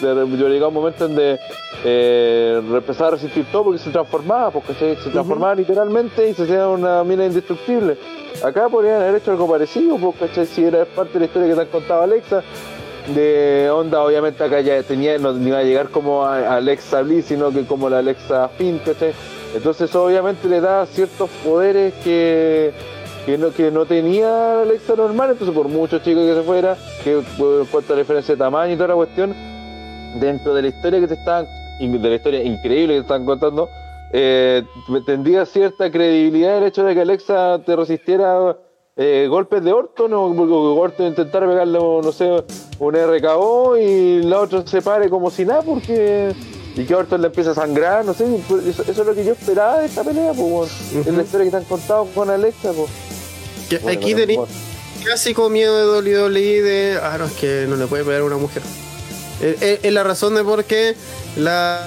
yo 0.00 0.48
llegaba 0.48 0.66
a 0.66 0.68
un 0.68 0.74
momento 0.74 1.04
en 1.06 1.14
donde 1.14 1.38
eh, 1.84 2.60
empezaba 2.60 3.08
a 3.08 3.10
resistir 3.12 3.46
todo 3.52 3.64
porque 3.64 3.78
se 3.78 3.90
transformaba, 3.90 4.50
porque 4.50 4.74
se, 4.74 4.96
se 4.96 5.10
transformaba 5.10 5.54
literalmente 5.54 6.28
y 6.28 6.34
se 6.34 6.42
hacía 6.42 6.68
una 6.68 7.02
mina 7.04 7.24
indestructible. 7.26 7.96
Acá 8.44 8.68
podrían 8.68 9.00
haber 9.02 9.16
hecho 9.16 9.30
algo 9.30 9.48
parecido, 9.48 9.96
porque 9.98 10.44
si 10.46 10.64
era 10.64 10.84
parte 10.84 11.14
de 11.14 11.20
la 11.20 11.24
historia 11.26 11.48
que 11.48 11.54
te 11.54 11.60
han 11.62 11.66
contado 11.68 12.02
Alexa, 12.02 12.42
de 13.14 13.70
onda, 13.72 14.02
obviamente 14.02 14.42
acá 14.42 14.60
ya 14.60 14.82
tenía, 14.82 15.16
no 15.18 15.32
no 15.32 15.48
iba 15.48 15.58
a 15.58 15.62
llegar 15.62 15.88
como 15.90 16.24
a 16.24 16.56
Alexa 16.56 17.02
Bliss, 17.02 17.26
sino 17.26 17.52
que 17.52 17.64
como 17.64 17.88
la 17.88 17.98
Alexa 18.00 18.48
Finn, 18.58 18.80
¿cachai? 18.84 19.12
Entonces 19.54 19.94
obviamente 19.94 20.48
le 20.48 20.60
da 20.60 20.84
ciertos 20.86 21.30
poderes 21.44 21.94
que, 22.02 22.72
que, 23.26 23.36
no, 23.36 23.50
que 23.50 23.72
no 23.72 23.84
tenía 23.86 24.28
la 24.28 24.62
Alexa 24.62 24.94
normal, 24.94 25.30
entonces 25.32 25.54
por 25.54 25.68
mucho 25.68 25.98
chico 25.98 26.20
que 26.20 26.34
se 26.34 26.42
fuera, 26.42 26.76
que 27.02 27.20
por 27.36 27.60
en 27.60 27.66
cuanto 27.66 27.92
a 27.92 27.96
la 27.96 28.02
diferencia 28.02 28.34
de 28.36 28.38
tamaño 28.38 28.72
y 28.72 28.76
toda 28.76 28.88
la 28.88 28.94
cuestión, 28.94 29.34
dentro 30.20 30.54
de 30.54 30.62
la 30.62 30.68
historia 30.68 31.00
que 31.00 31.08
te 31.08 31.14
están, 31.14 31.44
de 31.80 32.08
la 32.08 32.14
historia 32.14 32.42
increíble 32.44 32.94
que 32.94 33.00
te 33.00 33.04
están 33.04 33.26
contando, 33.26 33.68
eh, 34.12 34.62
tendría 35.04 35.44
cierta 35.44 35.90
credibilidad 35.90 36.58
el 36.58 36.64
hecho 36.64 36.84
de 36.84 36.94
que 36.94 37.00
Alexa 37.00 37.60
te 37.66 37.74
resistiera 37.74 38.56
eh, 38.94 39.26
golpes 39.28 39.62
de 39.64 39.72
Orton 39.72 40.14
o 40.14 40.32
porque 40.34 40.52
Orton 40.52 41.06
intentara 41.08 41.48
pegarle, 41.48 41.80
no 41.80 42.12
sé, 42.12 42.44
un 42.78 42.94
RKO 42.94 43.76
y 43.76 44.22
la 44.22 44.40
otra 44.40 44.64
se 44.64 44.80
pare 44.80 45.10
como 45.10 45.30
si 45.30 45.44
nada 45.44 45.62
porque 45.62 46.32
y 46.76 46.84
que 46.84 46.94
Orton 46.94 47.22
le 47.22 47.28
empieza 47.28 47.50
a 47.52 47.54
sangrar, 47.54 48.04
no 48.04 48.14
sé, 48.14 48.24
eso, 48.36 48.82
eso 48.82 48.82
es 48.82 48.98
lo 48.98 49.14
que 49.14 49.24
yo 49.24 49.32
esperaba 49.32 49.78
de 49.78 49.86
esta 49.86 50.04
pelea, 50.04 50.32
pues, 50.34 50.92
es 50.94 51.12
la 51.12 51.22
historia 51.22 51.46
que 51.46 51.50
te 51.50 51.56
han 51.56 51.64
contado 51.64 52.06
con 52.14 52.30
Alexa, 52.30 52.70
pues. 52.72 53.15
Que 53.68 53.78
Bueno, 53.78 54.00
aquí 54.00 54.14
bueno. 54.14 54.46
clásico 55.02 55.48
miedo 55.50 56.00
de 56.02 56.12
WWE 56.20 56.62
de, 56.62 56.98
ah, 57.02 57.16
no, 57.18 57.24
es 57.26 57.32
que 57.32 57.66
no 57.68 57.76
le 57.76 57.86
puede 57.86 58.04
pegar 58.04 58.20
a 58.20 58.24
una 58.24 58.36
mujer. 58.36 58.62
Es, 59.40 59.60
es- 59.62 59.80
es 59.82 59.92
la 59.92 60.02
razón 60.04 60.34
de 60.34 60.42
por 60.44 60.64
qué 60.64 60.94
la, 61.36 61.86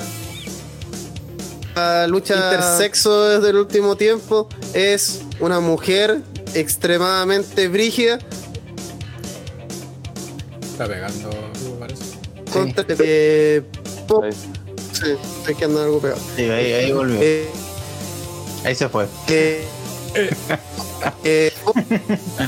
la 1.76 2.08
lucha 2.08 2.36
intersexo 2.36 3.24
desde 3.30 3.50
el 3.50 3.58
último 3.58 3.96
tiempo 3.96 4.48
es 4.74 5.22
una 5.40 5.60
mujer 5.60 6.22
extremadamente 6.54 7.68
brígida 7.68 8.20
Está 10.72 10.88
pegando, 10.88 11.30
parece. 11.80 12.04
contra 12.52 12.86
eh, 13.00 13.62
po- 14.08 14.24
sí, 14.94 15.12
estoy 15.40 15.56
quedando 15.56 15.82
algo 15.84 16.00
pegado. 16.00 16.22
Sí, 16.36 16.44
ahí, 16.44 16.74
ahí 16.74 16.92
volvió. 16.92 17.20
Eh, 17.22 17.48
ahí 18.64 18.76
se 18.76 18.88
fue. 18.90 19.08
eh, 19.28 19.66
eh, 21.24 21.54
oh, 21.66 21.74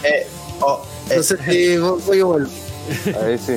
Eh, 0.04 0.28
oh, 0.62 0.82
eh, 1.10 1.80
voy 1.80 2.02
voy 2.06 2.22
o 2.22 2.28
vuelvo. 2.28 2.50
Ahí 3.26 3.38
sí. 3.38 3.54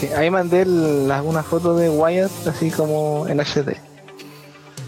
Sí, 0.00 0.08
ahí 0.16 0.30
mandé 0.30 0.62
el- 0.62 1.06
las- 1.08 1.22
una 1.24 1.42
foto 1.42 1.76
de 1.76 1.88
Wyatt 1.88 2.30
así 2.48 2.70
como 2.70 3.26
en 3.28 3.40
HD. 3.40 3.76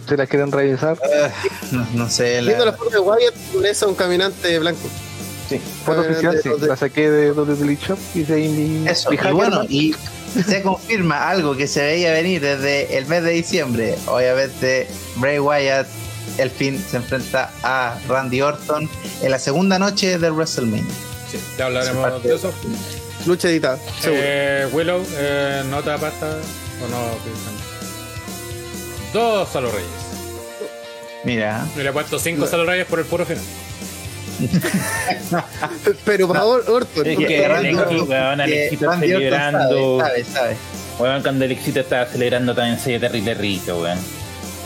Si 0.08 0.16
la 0.16 0.26
quieren 0.26 0.52
revisar. 0.52 0.98
eh, 1.12 1.30
no, 1.72 1.86
no 1.94 2.08
sé. 2.10 2.40
la- 2.42 2.48
Viendo 2.48 2.64
la 2.66 2.72
foto 2.72 2.90
de 2.90 2.98
Wyatt, 3.00 3.34
parece 3.54 3.86
un 3.86 3.94
caminante 3.94 4.58
blanco. 4.58 4.80
Sí, 5.48 5.60
foto 5.84 6.02
Eh, 6.04 6.10
oficial, 6.10 6.34
de- 6.36 6.42
sí. 6.42 6.48
de- 6.60 6.66
La 6.66 6.76
saqué 6.76 7.08
de 7.10 7.30
WWE 7.32 7.76
Shop 7.76 7.98
y 8.14 8.22
de 8.24 8.36
mi, 8.48 8.88
Eso, 8.88 9.12
y 9.12 9.16
bueno, 9.16 9.62
¿no? 9.62 9.64
y 9.68 9.94
se 10.44 10.60
confirma 10.62 11.28
algo 11.30 11.56
que 11.56 11.66
se 11.68 11.82
veía 11.82 12.12
venir 12.12 12.40
desde 12.42 12.98
el 12.98 13.06
mes 13.06 13.22
de 13.22 13.30
diciembre. 13.30 13.94
Obviamente, 14.06 14.88
Bray 15.16 15.38
Wyatt, 15.38 15.86
el 16.38 16.50
fin, 16.50 16.82
se 16.82 16.96
enfrenta 16.98 17.50
a 17.62 17.98
Randy 18.08 18.40
Orton 18.42 18.88
en 19.22 19.30
la 19.30 19.38
segunda 19.38 19.78
noche 19.78 20.18
del 20.18 20.32
WrestleMania. 20.32 20.84
Sí, 21.30 21.38
ya 21.58 21.66
hablaremos 21.66 22.22
de 22.22 22.34
eso. 22.34 22.52
Lucha 23.26 23.48
editada, 23.48 23.78
seguro. 24.00 24.22
Eh, 24.22 24.68
Willow, 24.72 25.02
eh, 25.16 25.62
nota 25.68 25.98
pasta 25.98 26.26
o 26.84 26.88
no. 26.88 26.98
Dos 29.12 29.48
Salo 29.48 29.70
Reyes. 29.70 29.88
Mira, 31.24 31.66
Y 31.76 31.80
le 31.80 31.88
he 31.88 31.92
puesto 31.92 32.18
cinco 32.18 32.46
Salo 32.46 32.64
Reyes 32.66 32.86
por 32.86 33.00
el 33.00 33.04
puro 33.06 33.26
final. 33.26 33.42
Pero 36.04 36.28
por 36.28 36.36
favor, 36.36 36.64
Orton. 36.68 37.06
Es 37.06 37.14
porque 37.14 37.26
que 37.26 37.48
Randy 37.48 37.74
weón, 37.74 38.40
Alexito 38.40 38.86
Orton 38.86 39.00
celebrando. 39.00 39.98
sabe, 40.00 40.24
sabe, 40.24 40.24
sabe. 40.24 40.56
Weón, 40.98 41.22
cuando 41.22 41.44
el 41.46 41.52
éxito 41.52 41.80
estaba 41.80 42.06
celebrando 42.06 42.54
también 42.54 42.78
se 42.78 42.98
terrible 42.98 43.34
rico, 43.34 43.80
weón. 43.80 43.98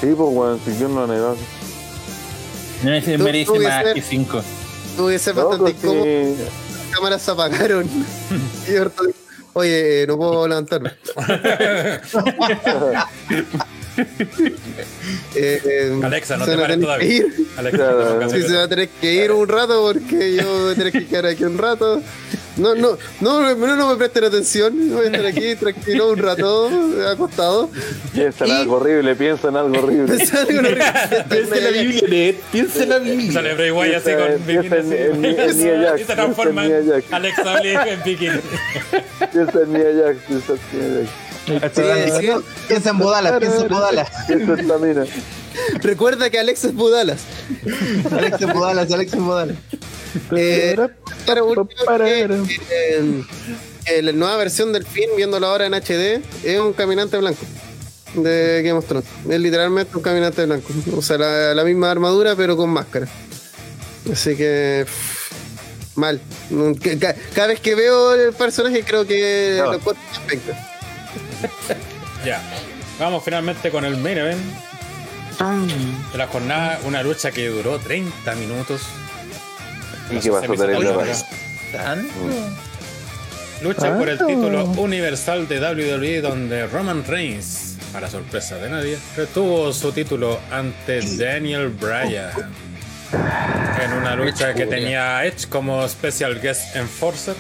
Sí, 0.01 0.09
pues, 0.17 0.29
weón, 0.31 0.61
si 0.65 0.79
yo 0.79 0.89
no 0.89 1.07
negaba. 1.07 1.35
No 2.83 2.95
Tú- 3.17 3.25
merece 3.25 3.59
más 3.59 3.85
que 3.95 4.03
cinco. 4.03 4.43
Tuve 4.97 5.13
que 5.15 5.19
ser 5.19 5.35
No, 5.37 5.49
bastante 5.49 5.73
pues, 5.73 5.85
incómodo. 5.85 6.05
sí. 6.05 6.35
Las 6.39 6.97
cámaras 6.97 7.23
se 7.23 7.31
apagaron. 7.31 7.87
y 8.69 8.73
Oye, 9.53 10.03
eh, 10.03 10.07
no 10.07 10.17
puedo 10.17 10.47
levantarme. 10.47 10.93
Eh, 15.35 15.61
eh, 15.65 16.01
Alexa, 16.03 16.37
no 16.37 16.45
te 16.47 16.57
pares 16.57 16.81
todavía. 16.81 17.09
que 17.09 17.15
ir. 17.15 17.27
Alexa, 17.57 17.93
no 18.21 18.31
Sí, 18.31 18.43
se 18.43 18.53
va 18.57 18.63
a 18.65 18.69
tener 18.69 18.89
que 18.89 19.13
ir 19.13 19.33
un 19.33 19.49
rato 19.49 19.81
porque 19.83 20.35
yo 20.37 20.61
voy 20.65 20.73
a 20.73 20.75
tener 20.75 20.93
que 20.93 21.07
quedar 21.07 21.27
aquí 21.27 21.45
un 21.45 21.59
rato. 21.59 22.03
No, 22.57 22.75
no, 22.75 22.99
no, 23.21 23.55
no, 23.55 23.77
no 23.77 23.89
me 23.89 23.97
presten 23.97 24.25
atención. 24.25 24.91
Voy 24.93 25.05
a 25.05 25.07
estar 25.07 25.25
aquí 25.25 25.55
tranquilo 25.55 26.11
un 26.11 26.19
rato, 26.19 26.69
acostado. 27.11 27.71
Piensa 28.13 28.45
en 28.45 28.51
Y- 28.51 28.55
algo 28.55 28.75
horrible, 28.77 29.15
piensa 29.17 29.49
en 29.49 29.57
algo 29.57 29.79
horrible. 29.79 30.17
Piensa 30.19 30.43
en 31.57 31.65
la 31.65 31.71
Biblia, 31.71 32.03
Ned. 32.09 32.35
Piensa 32.53 32.83
en 32.83 32.89
la 32.91 32.99
Biblia. 32.99 33.33
Sale 33.33 33.55
Bray 33.55 33.71
Wyatt 33.71 33.97
así 33.97 34.11
Piensa- 34.11 34.33
con 34.33 34.43
piensa 34.43 34.77
bikini 34.77 34.97
en- 34.97 35.25
en- 35.25 35.25
en 35.25 35.41
así. 35.51 35.59
Nia 35.65 35.81
Jax, 35.91 36.01
Y 36.01 36.05
se 36.05 36.15
transforma 36.15 36.63
piensa 36.67 36.97
en. 36.97 37.05
Alexa 37.13 37.61
Bliss 37.61 37.79
en 37.87 38.03
bikini. 38.05 38.39
Piensa 39.33 39.61
en 39.63 39.73
Nia 39.73 40.05
Jax, 40.05 40.19
piensa 40.27 40.53
en 40.53 40.93
Nia 40.93 41.01
Jax. 41.05 41.30
Piensa 41.47 42.91
en 42.91 42.99
Bodala, 42.99 43.39
piensa 43.39 43.67
en 44.29 44.69
Tamina. 44.69 45.05
Recuerda 45.83 46.31
que 46.31 46.39
Alex 46.39 46.65
es 46.65 46.75
Budalas. 46.75 47.21
Alex 48.13 48.41
en 48.43 48.53
Bodala, 48.53 48.83
Alex 48.83 49.13
en 49.15 49.27
Bodala. 49.27 49.55
Eh, 50.37 50.77
para 51.27 51.43
último, 51.43 51.67
la 54.03 54.13
nueva 54.13 54.37
versión 54.37 54.73
del 54.73 54.85
film, 54.87 55.11
viéndolo 55.17 55.47
ahora 55.47 55.67
en 55.67 55.75
HD, 55.75 56.21
es 56.45 56.61
un 56.61 56.73
caminante 56.73 57.17
blanco 57.17 57.45
de 58.15 58.63
Game 58.65 58.79
of 58.79 58.87
Thrones. 58.87 59.09
Es 59.29 59.41
literalmente 59.41 59.97
un 59.97 60.03
caminante 60.03 60.45
blanco. 60.47 60.73
O 60.97 61.03
sea, 61.03 61.19
la, 61.19 61.55
la 61.55 61.65
misma 61.65 61.91
armadura, 61.91 62.35
pero 62.37 62.57
con 62.57 62.71
máscara. 62.71 63.07
Así 64.13 64.37
que. 64.37 64.85
pff, 64.87 65.97
Mal. 65.97 66.21
Cada 67.35 67.49
vez 67.49 67.61
que 67.61 67.75
veo 67.75 68.15
el 68.15 68.33
personaje, 68.33 68.83
creo 68.85 69.07
que 69.07 69.57
No. 69.59 69.67
lo 69.67 69.75
encuentro 69.75 70.05
penca. 70.27 70.70
Ya. 72.25 72.41
Vamos 72.99 73.23
finalmente 73.25 73.71
con 73.71 73.85
el 73.85 73.97
main 73.97 74.19
event 74.19 74.41
de 76.13 76.19
la 76.19 76.27
jornada. 76.27 76.79
Una 76.85 77.03
lucha 77.03 77.31
que 77.31 77.49
duró 77.49 77.79
30 77.79 78.35
minutos. 78.35 78.83
¿Y 80.11 80.19
qué 80.19 80.31
pasó, 80.31 80.53
terrible? 80.55 80.93
Lucha 83.63 83.97
por 83.97 84.09
el 84.09 84.19
Ah. 84.21 84.27
título 84.27 84.65
universal 84.65 85.47
de 85.49 85.61
WWE 85.61 86.21
donde 86.21 86.67
Roman 86.67 87.05
Reigns, 87.07 87.77
para 87.93 88.09
sorpresa 88.11 88.57
de 88.57 88.69
nadie, 88.71 88.99
retuvo 89.17 89.73
su 89.73 89.93
título 89.93 90.41
ante 90.51 91.01
Daniel 91.17 91.69
Bryan. 91.69 92.31
En 93.83 93.93
una 93.95 94.15
lucha 94.15 94.55
que 94.55 94.67
tenía 94.67 95.25
Edge 95.25 95.47
como 95.49 95.87
special 95.89 96.39
guest 96.41 96.77
enforcer. 96.77 97.35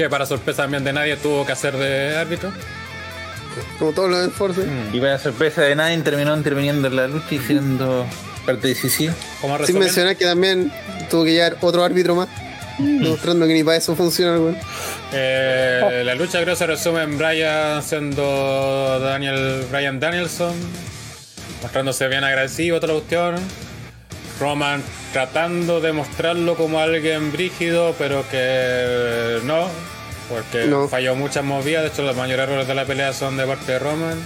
Que 0.00 0.08
para 0.08 0.24
sorpresa 0.24 0.62
también 0.62 0.82
de 0.82 0.94
nadie 0.94 1.14
tuvo 1.18 1.44
que 1.44 1.52
hacer 1.52 1.76
de 1.76 2.16
árbitro. 2.16 2.50
Como 3.78 3.92
todos 3.92 4.08
los 4.08 4.28
esfuerzos. 4.28 4.64
Y 4.94 4.98
para 4.98 5.18
sorpresa 5.18 5.60
de 5.60 5.76
nadie 5.76 5.98
terminó 5.98 6.34
interviniendo 6.34 6.88
en 6.88 6.96
la 6.96 7.06
lucha 7.06 7.26
y 7.32 7.38
siendo 7.38 8.06
parte 8.46 8.68
decisiva. 8.68 9.12
Sin 9.66 9.78
mencionar 9.78 10.16
que 10.16 10.24
también 10.24 10.72
tuvo 11.10 11.24
que 11.24 11.32
llegar 11.32 11.58
otro 11.60 11.84
árbitro 11.84 12.14
más. 12.14 12.28
Demostrando 12.78 13.46
que 13.46 13.52
ni 13.52 13.62
para 13.62 13.76
eso 13.76 13.94
funciona, 13.94 14.38
weón. 14.38 14.56
eh, 15.12 16.02
la 16.02 16.14
lucha 16.14 16.40
creo 16.40 16.56
se 16.56 16.66
resume 16.66 17.02
en 17.02 17.18
Bryan 17.18 17.82
siendo 17.82 19.00
Daniel 19.00 19.66
Bryan 19.70 20.00
Danielson, 20.00 20.54
mostrándose 21.60 22.08
bien 22.08 22.24
agresivo, 22.24 22.80
toda 22.80 22.94
la 22.94 23.00
cuestión. 23.00 23.34
Roman 24.40 24.82
tratando 25.12 25.80
de 25.80 25.92
mostrarlo 25.92 26.54
como 26.56 26.78
alguien 26.80 27.30
brígido, 27.30 27.94
pero 27.98 28.24
que 28.30 29.38
no, 29.44 29.66
porque 30.28 30.64
No. 30.66 30.88
falló 30.88 31.14
muchas 31.14 31.44
movidas. 31.44 31.82
De 31.82 31.88
hecho, 31.90 32.02
los 32.02 32.16
mayores 32.16 32.48
errores 32.48 32.66
de 32.66 32.74
la 32.74 32.84
pelea 32.84 33.12
son 33.12 33.36
de 33.36 33.44
parte 33.46 33.72
de 33.72 33.78
Roman. 33.78 34.18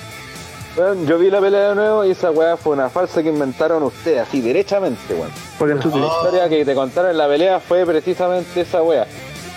Weón, 0.76 1.06
yo 1.06 1.18
vi 1.18 1.30
la 1.30 1.40
pelea 1.40 1.68
de 1.70 1.74
nuevo 1.76 2.04
y 2.04 2.10
esa 2.10 2.30
weá 2.32 2.56
fue 2.56 2.72
una 2.72 2.88
falsa 2.90 3.22
que 3.22 3.28
inventaron 3.28 3.82
ustedes, 3.84 4.20
así 4.20 4.40
derechamente, 4.40 5.14
weón. 5.14 5.30
Porque 5.58 5.74
tú- 5.76 5.96
La 5.96 6.06
historia 6.06 6.48
que 6.48 6.64
te 6.64 6.74
contaron 6.74 7.10
en 7.12 7.18
la 7.18 7.28
pelea 7.28 7.60
fue 7.60 7.86
precisamente 7.86 8.60
esa 8.62 8.82
wea. 8.82 9.06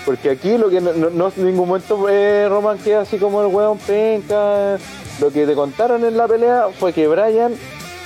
Porque 0.06 0.30
aquí 0.30 0.56
lo 0.56 0.70
que 0.70 0.80
no, 0.80 0.92
no- 0.92 1.10
no- 1.10 1.32
en 1.36 1.44
ningún 1.46 1.68
momento 1.68 2.08
eh, 2.08 2.46
Roman 2.48 2.78
queda 2.78 3.00
así 3.02 3.18
como 3.18 3.40
el 3.42 3.48
weón 3.48 3.78
penca. 3.78 4.78
Lo 5.20 5.30
que 5.32 5.44
te 5.44 5.54
contaron 5.54 6.04
en 6.04 6.16
la 6.16 6.28
pelea 6.28 6.66
fue 6.78 6.92
que 6.92 7.08
Brian 7.08 7.52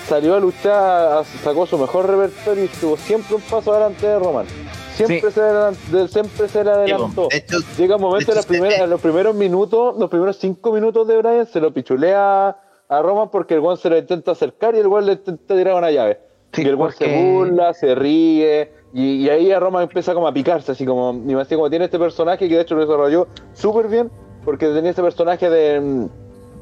salió 0.07 0.35
a 0.35 0.41
luchar, 0.41 1.25
sacó 1.43 1.67
su 1.67 1.79
mejor 1.79 2.09
repertorio 2.09 2.65
y 2.65 2.67
estuvo 2.67 2.97
siempre 2.97 3.37
un 3.37 3.43
paso 3.43 3.73
adelante 3.73 4.07
de 4.07 4.19
Roman. 4.19 4.47
Siempre, 4.95 5.21
Sí. 5.23 5.31
se, 5.31 5.41
adelan- 5.41 6.09
siempre 6.09 6.49
se 6.49 6.65
le 6.65 6.71
adelantó. 6.71 7.29
De 7.31 7.39
hecho, 7.39 7.57
Llega 7.79 7.97
un 7.97 8.03
momento 8.03 8.27
de 8.27 8.33
en, 8.33 8.39
hecho, 8.39 8.39
las 8.39 8.47
primeras- 8.47 8.79
eh, 8.81 8.85
en 8.85 8.91
los 8.91 9.01
primeros 9.01 9.35
minutos, 9.35 9.97
los 9.99 10.11
primeros 10.11 10.37
cinco 10.37 10.73
minutos 10.73 11.07
de 11.09 11.17
Brian 11.17 11.47
se 11.47 11.61
lo 11.61 11.73
pichulea 11.73 12.57
a 12.89 13.03
Roman 13.03 13.31
porque 13.31 13.55
el 13.55 13.61
weón 13.61 13.79
se 13.79 13.89
lo 13.89 13.97
intenta 13.97 14.33
acercar 14.33 14.75
y 14.75 14.79
el 14.81 14.87
weón 14.87 15.07
le 15.07 15.13
intenta 15.13 15.55
tirar 15.57 15.75
una 15.77 15.91
llave. 15.91 16.21
Sí, 16.53 16.63
y 16.63 16.69
el 16.69 16.75
weón 16.75 16.93
se 16.93 17.07
burla, 17.33 17.73
se 17.73 17.95
ríe, 17.95 18.71
y, 18.93 19.25
y 19.25 19.31
ahí 19.31 19.51
a 19.51 19.59
Roman 19.59 19.85
empieza 19.85 20.13
como 20.13 20.29
a 20.29 20.35
picarse, 20.35 20.73
así 20.73 20.85
como, 20.85 21.19
y 21.27 21.33
así 21.35 21.55
como 21.55 21.71
tiene 21.71 21.87
este 21.87 21.99
personaje 21.99 22.47
que 22.47 22.55
de 22.57 22.61
hecho 22.61 22.75
lo 22.75 22.83
desarrolló 22.83 23.27
súper 23.55 23.89
bien, 23.89 24.11
porque 24.45 24.67
tenía 24.69 24.91
este 24.91 25.03
personaje 25.03 25.49
de, 25.49 26.09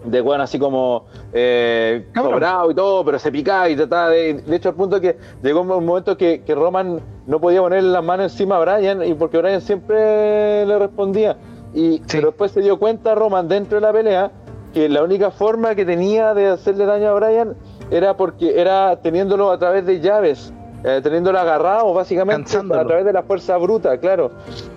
de 0.05 0.20
weón 0.20 0.41
así 0.41 0.59
como 0.59 1.07
eh, 1.33 2.07
Cabrón. 2.12 2.35
sobrado 2.35 2.70
y 2.70 2.75
todo, 2.75 3.05
pero 3.05 3.19
se 3.19 3.31
picaba 3.31 3.69
y 3.69 3.77
trataba 3.77 4.09
de, 4.09 4.35
de 4.35 4.57
hecho 4.57 4.70
al 4.70 4.75
punto 4.75 5.01
que 5.01 5.17
llegó 5.43 5.61
un 5.61 5.69
momento 5.69 6.17
que, 6.17 6.43
que 6.43 6.55
Roman 6.55 7.01
no 7.27 7.41
podía 7.41 7.61
ponerle 7.61 7.91
las 7.91 8.05
manos 8.05 8.33
encima 8.33 8.57
a 8.57 8.61
Brian, 8.61 9.05
y 9.05 9.15
porque 9.15 9.39
Brian 9.39 9.61
siempre 9.61 10.65
le 10.67 10.79
respondía, 10.79 11.37
y 11.75 12.01
pero 12.11 12.29
después 12.29 12.53
se 12.53 12.61
dio 12.62 12.79
cuenta 12.79 13.15
Roman 13.15 13.49
dentro 13.49 13.77
de 13.77 13.83
la 13.83 13.93
pelea 13.93 14.31
que 14.73 14.89
la 14.89 15.03
única 15.03 15.31
forma 15.31 15.75
que 15.75 15.85
tenía 15.85 16.33
de 16.33 16.47
hacerle 16.47 16.87
daño 16.87 17.09
a 17.09 17.15
Brian 17.15 17.57
era 17.91 18.17
porque 18.17 18.61
era 18.61 19.01
teniéndolo 19.03 19.51
a 19.51 19.59
través 19.59 19.85
de 19.85 20.01
llaves, 20.01 20.53
eh, 20.83 21.00
teniéndolo 21.02 21.39
agarrado 21.39 21.92
básicamente 21.92 22.44
Cansándolo. 22.44 22.81
a 22.81 22.86
través 22.86 23.05
de 23.05 23.12
la 23.12 23.23
fuerza 23.23 23.57
bruta, 23.59 23.99
claro, 23.99 24.31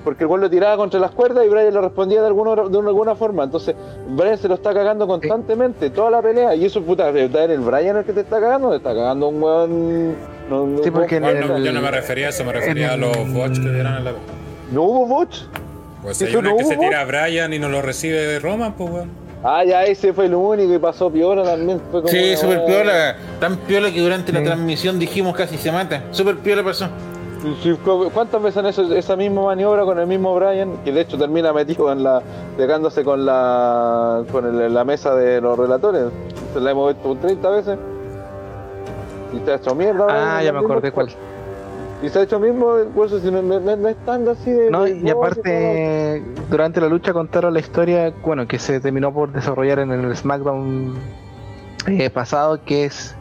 porque 0.03 0.23
el 0.23 0.27
gol 0.27 0.41
lo 0.41 0.49
tiraba 0.49 0.75
contra 0.77 0.99
las 0.99 1.11
cuerdas 1.11 1.45
y 1.45 1.49
Brian 1.49 1.73
le 1.73 1.81
respondía 1.81 2.21
de 2.21 2.27
alguna, 2.27 2.55
de 2.63 2.77
alguna 2.77 3.15
forma, 3.15 3.43
entonces 3.45 3.75
Brian 4.09 4.37
se 4.37 4.47
lo 4.47 4.55
está 4.55 4.73
cagando 4.73 5.07
constantemente, 5.07 5.89
toda 5.89 6.09
la 6.11 6.21
pelea, 6.21 6.55
y 6.55 6.65
eso 6.65 6.81
puta, 6.81 7.11
¿de 7.11 7.27
verdad 7.27 7.45
era 7.45 7.53
el 7.53 7.61
Brian 7.61 7.97
el 7.97 8.03
que 8.05 8.13
te 8.13 8.19
está 8.21 8.39
cagando? 8.41 8.69
Te 8.71 8.77
está 8.77 8.93
cagando 8.93 9.29
un 9.29 9.41
weón... 9.41 10.15
No, 10.49 10.67
no- 10.67 10.83
Sí, 10.83 10.91
porque 10.91 11.19
no- 11.21 11.29
el- 11.29 11.63
yo 11.63 11.71
no 11.71 11.81
me 11.81 11.89
refería 11.91 12.27
a 12.27 12.29
eso, 12.29 12.43
me 12.43 12.51
refería 12.51 12.93
a 12.93 12.97
los 12.97 13.15
bots 13.31 13.59
que 13.59 13.69
dieron 13.69 13.95
en 13.95 14.03
la. 14.03 14.11
¿No 14.73 14.81
hubo 14.83 15.05
botch? 15.07 15.43
Pues 16.01 16.21
¿Eso 16.21 16.29
hay 16.31 16.35
una 16.35 16.49
no 16.51 16.57
que 16.57 16.65
se 16.65 16.75
tira 16.75 16.99
a 16.99 17.05
Brian 17.05 17.53
y 17.53 17.59
no 17.59 17.69
lo 17.69 17.81
recibe 17.81 18.37
Roman, 18.39 18.73
pues 18.73 18.89
weón. 18.91 19.22
Ah, 19.43 19.63
ya 19.65 19.83
ese 19.83 20.13
fue 20.13 20.25
el 20.27 20.35
único 20.35 20.73
y 20.73 20.77
pasó 20.79 21.09
piola 21.11 21.43
también. 21.43 21.81
Fue 21.91 22.01
como 22.01 22.07
Sí, 22.07 22.29
una 22.29 22.37
super 22.37 22.65
piola. 22.65 23.15
Tan 23.39 23.57
piola 23.57 23.91
que 23.91 23.99
durante 23.99 24.31
la 24.31 24.41
transmisión 24.43 24.97
dijimos 24.99 25.35
casi 25.35 25.57
se 25.57 25.71
mata. 25.71 26.01
Super 26.11 26.37
piola 26.37 26.63
pasó. 26.63 26.87
¿Cuántas 28.13 28.41
veces 28.41 28.57
han 28.57 28.65
hecho 28.67 28.95
esa 28.95 29.17
misma 29.17 29.43
maniobra 29.43 29.83
con 29.83 29.99
el 29.99 30.07
mismo 30.07 30.33
Brian? 30.33 30.77
Que 30.85 30.93
de 30.93 31.01
hecho 31.01 31.17
termina 31.17 31.51
metido 31.51 31.91
en 31.91 32.01
la. 32.03 32.21
pegándose 32.55 33.03
con 33.03 33.25
la. 33.25 34.23
con 34.31 34.45
el- 34.61 34.73
la 34.73 34.85
mesa 34.85 35.13
de 35.13 35.41
los 35.41 35.57
relatores. 35.59 36.03
Se 36.53 36.61
la 36.61 36.71
hemos 36.71 36.93
visto 36.93 37.13
30 37.15 37.49
veces. 37.49 37.77
Y 39.33 39.43
se 39.45 39.51
ha 39.51 39.55
hecho 39.55 39.75
mierda. 39.75 40.37
Ah, 40.37 40.41
ya 40.41 40.53
me 40.53 40.59
acordé 40.59 40.91
cuál. 40.93 41.09
Y 42.03 42.09
se 42.09 42.19
ha 42.19 42.23
hecho 42.23 42.37
mismo, 42.39 42.75
por 42.93 43.07
eso 43.07 43.19
si 43.19 43.31
no, 43.31 43.41
no- 43.41 43.59
no- 43.61 43.87
es 43.87 43.95
así 44.07 44.51
de. 44.51 44.69
No, 44.69 44.83
de 44.83 44.97
y 44.97 45.09
aparte, 45.09 46.21
durante 46.49 46.81
la 46.81 46.89
lucha 46.89 47.13
contaron 47.13 47.53
la 47.53 47.61
historia, 47.61 48.13
bueno, 48.23 48.45
que 48.45 48.59
se 48.59 48.81
terminó 48.81 49.13
por 49.13 49.31
desarrollar 49.31 49.79
en 49.79 49.91
el 49.91 50.13
SmackDown 50.15 50.95
eh, 51.87 52.09
pasado, 52.09 52.63
que 52.65 52.83
es 52.85 53.15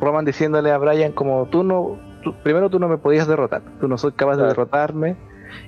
Roman 0.00 0.26
diciéndole 0.26 0.70
a 0.70 0.76
Brian 0.78 1.12
como 1.12 1.46
tú 1.46 1.64
no, 1.64 1.98
tú- 2.22 2.34
primero 2.42 2.68
tú 2.68 2.78
no 2.78 2.88
me 2.88 2.98
podías 2.98 3.26
derrotar, 3.26 3.62
tú 3.80 3.88
no 3.88 3.96
soy 3.96 4.12
capaz 4.12 4.36
de 4.36 4.46
derrotarme, 4.46 5.16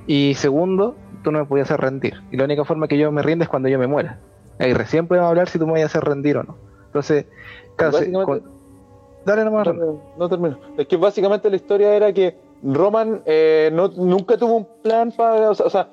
y 0.06 0.34
segundo, 0.34 0.96
tú 1.24 1.32
no 1.32 1.38
me 1.38 1.44
podías 1.46 1.70
hacer 1.70 1.80
rendir, 1.80 2.14
y 2.30 2.36
la 2.36 2.44
única 2.44 2.64
forma 2.66 2.88
que 2.88 2.98
yo 2.98 3.10
me 3.10 3.22
rinde 3.22 3.44
es 3.44 3.48
cuando 3.48 3.68
yo 3.70 3.78
me 3.78 3.86
muera. 3.86 4.18
Y 4.58 4.74
recién 4.74 5.06
podemos 5.06 5.30
hablar 5.30 5.48
si 5.48 5.58
tú 5.58 5.64
me 5.66 5.72
vas 5.72 5.82
a 5.82 5.86
hacer 5.86 6.04
rendir 6.04 6.36
o 6.36 6.42
no. 6.42 6.56
Entonces, 6.88 7.24
claro, 7.76 7.98
dale 9.24 9.44
nomás. 9.44 9.66
No 10.18 10.28
termino. 10.28 10.58
Es 10.76 10.86
que 10.86 10.98
básicamente 10.98 11.48
la 11.48 11.56
historia 11.56 11.94
era 11.94 12.12
que 12.12 12.49
Roman 12.62 13.22
eh, 13.26 13.70
no, 13.72 13.88
nunca 13.88 14.36
tuvo 14.36 14.56
un 14.56 14.68
plan 14.82 15.12
para. 15.12 15.50
O 15.50 15.54
sea, 15.54 15.88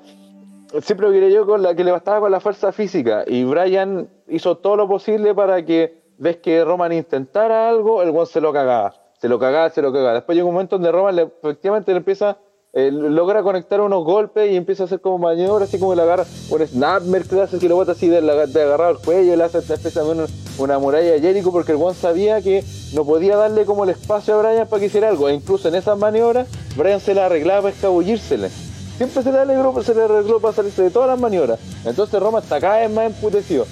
siempre 0.80 1.08
lo 1.08 1.28
yo 1.28 1.46
con 1.46 1.62
la 1.62 1.74
que 1.74 1.84
le 1.84 1.92
bastaba 1.92 2.20
con 2.20 2.30
la 2.30 2.40
fuerza 2.40 2.72
física. 2.72 3.24
Y 3.26 3.44
Brian 3.44 4.08
hizo 4.28 4.56
todo 4.58 4.76
lo 4.76 4.88
posible 4.88 5.34
para 5.34 5.64
que 5.64 6.02
ves 6.18 6.38
que 6.38 6.64
Roman 6.64 6.92
intentara 6.92 7.68
algo, 7.68 8.02
el 8.02 8.10
one 8.10 8.26
se 8.26 8.40
lo 8.40 8.52
cagaba. 8.52 8.94
Se 9.20 9.28
lo 9.28 9.38
cagaba, 9.38 9.70
se 9.70 9.82
lo 9.82 9.92
cagaba. 9.92 10.14
Después 10.14 10.36
llega 10.36 10.46
un 10.46 10.54
momento 10.54 10.76
donde 10.76 10.92
Roman 10.92 11.18
efectivamente 11.18 11.92
le 11.92 11.98
empieza. 11.98 12.38
Logra 12.72 13.42
conectar 13.42 13.80
unos 13.80 14.04
golpes 14.04 14.50
y 14.50 14.56
empieza 14.56 14.84
a 14.84 14.86
hacer 14.86 15.00
como 15.00 15.18
maniobras, 15.18 15.68
así 15.68 15.78
como 15.78 15.94
le 15.94 16.02
agarra 16.02 16.26
un 16.50 16.66
snapmer 16.66 17.24
que 17.24 17.34
le 17.34 17.42
hace 17.42 17.58
que 17.58 17.68
lo 17.68 17.76
bota 17.76 17.92
así 17.92 18.08
de, 18.08 18.20
la, 18.20 18.46
de 18.46 18.62
agarrado 18.62 18.92
el 18.92 18.98
cuello, 18.98 19.36
le 19.36 19.44
hace 19.44 19.60
de 19.60 20.02
una, 20.02 20.26
una 20.58 20.78
muralla 20.78 21.12
de 21.12 21.20
Jericho 21.20 21.50
porque 21.50 21.72
el 21.72 21.78
one 21.82 21.94
sabía 21.94 22.40
que 22.42 22.62
no 22.94 23.04
podía 23.04 23.36
darle 23.36 23.64
como 23.64 23.84
el 23.84 23.90
espacio 23.90 24.34
a 24.34 24.42
Brian 24.42 24.66
para 24.68 24.80
que 24.80 24.86
hiciera 24.86 25.08
algo. 25.08 25.28
E 25.28 25.34
incluso 25.34 25.68
en 25.68 25.74
esas 25.74 25.98
maniobras, 25.98 26.46
Brian 26.76 27.00
se 27.00 27.14
la 27.14 27.26
arreglaba 27.26 27.62
para 27.62 27.74
escabullírsele. 27.74 28.50
Siempre 28.98 29.22
se 29.22 29.32
le 29.32 29.38
arregló, 29.38 29.82
se 29.82 29.94
le 29.94 30.02
arregló 30.02 30.40
para 30.40 30.54
salirse 30.54 30.82
de 30.82 30.90
todas 30.90 31.08
las 31.08 31.18
maniobras. 31.20 31.58
Entonces 31.84 32.20
Roma 32.20 32.40
está 32.40 32.60
cada 32.60 32.80
vez 32.80 32.90
más 32.90 33.06
emputecido. 33.06 33.66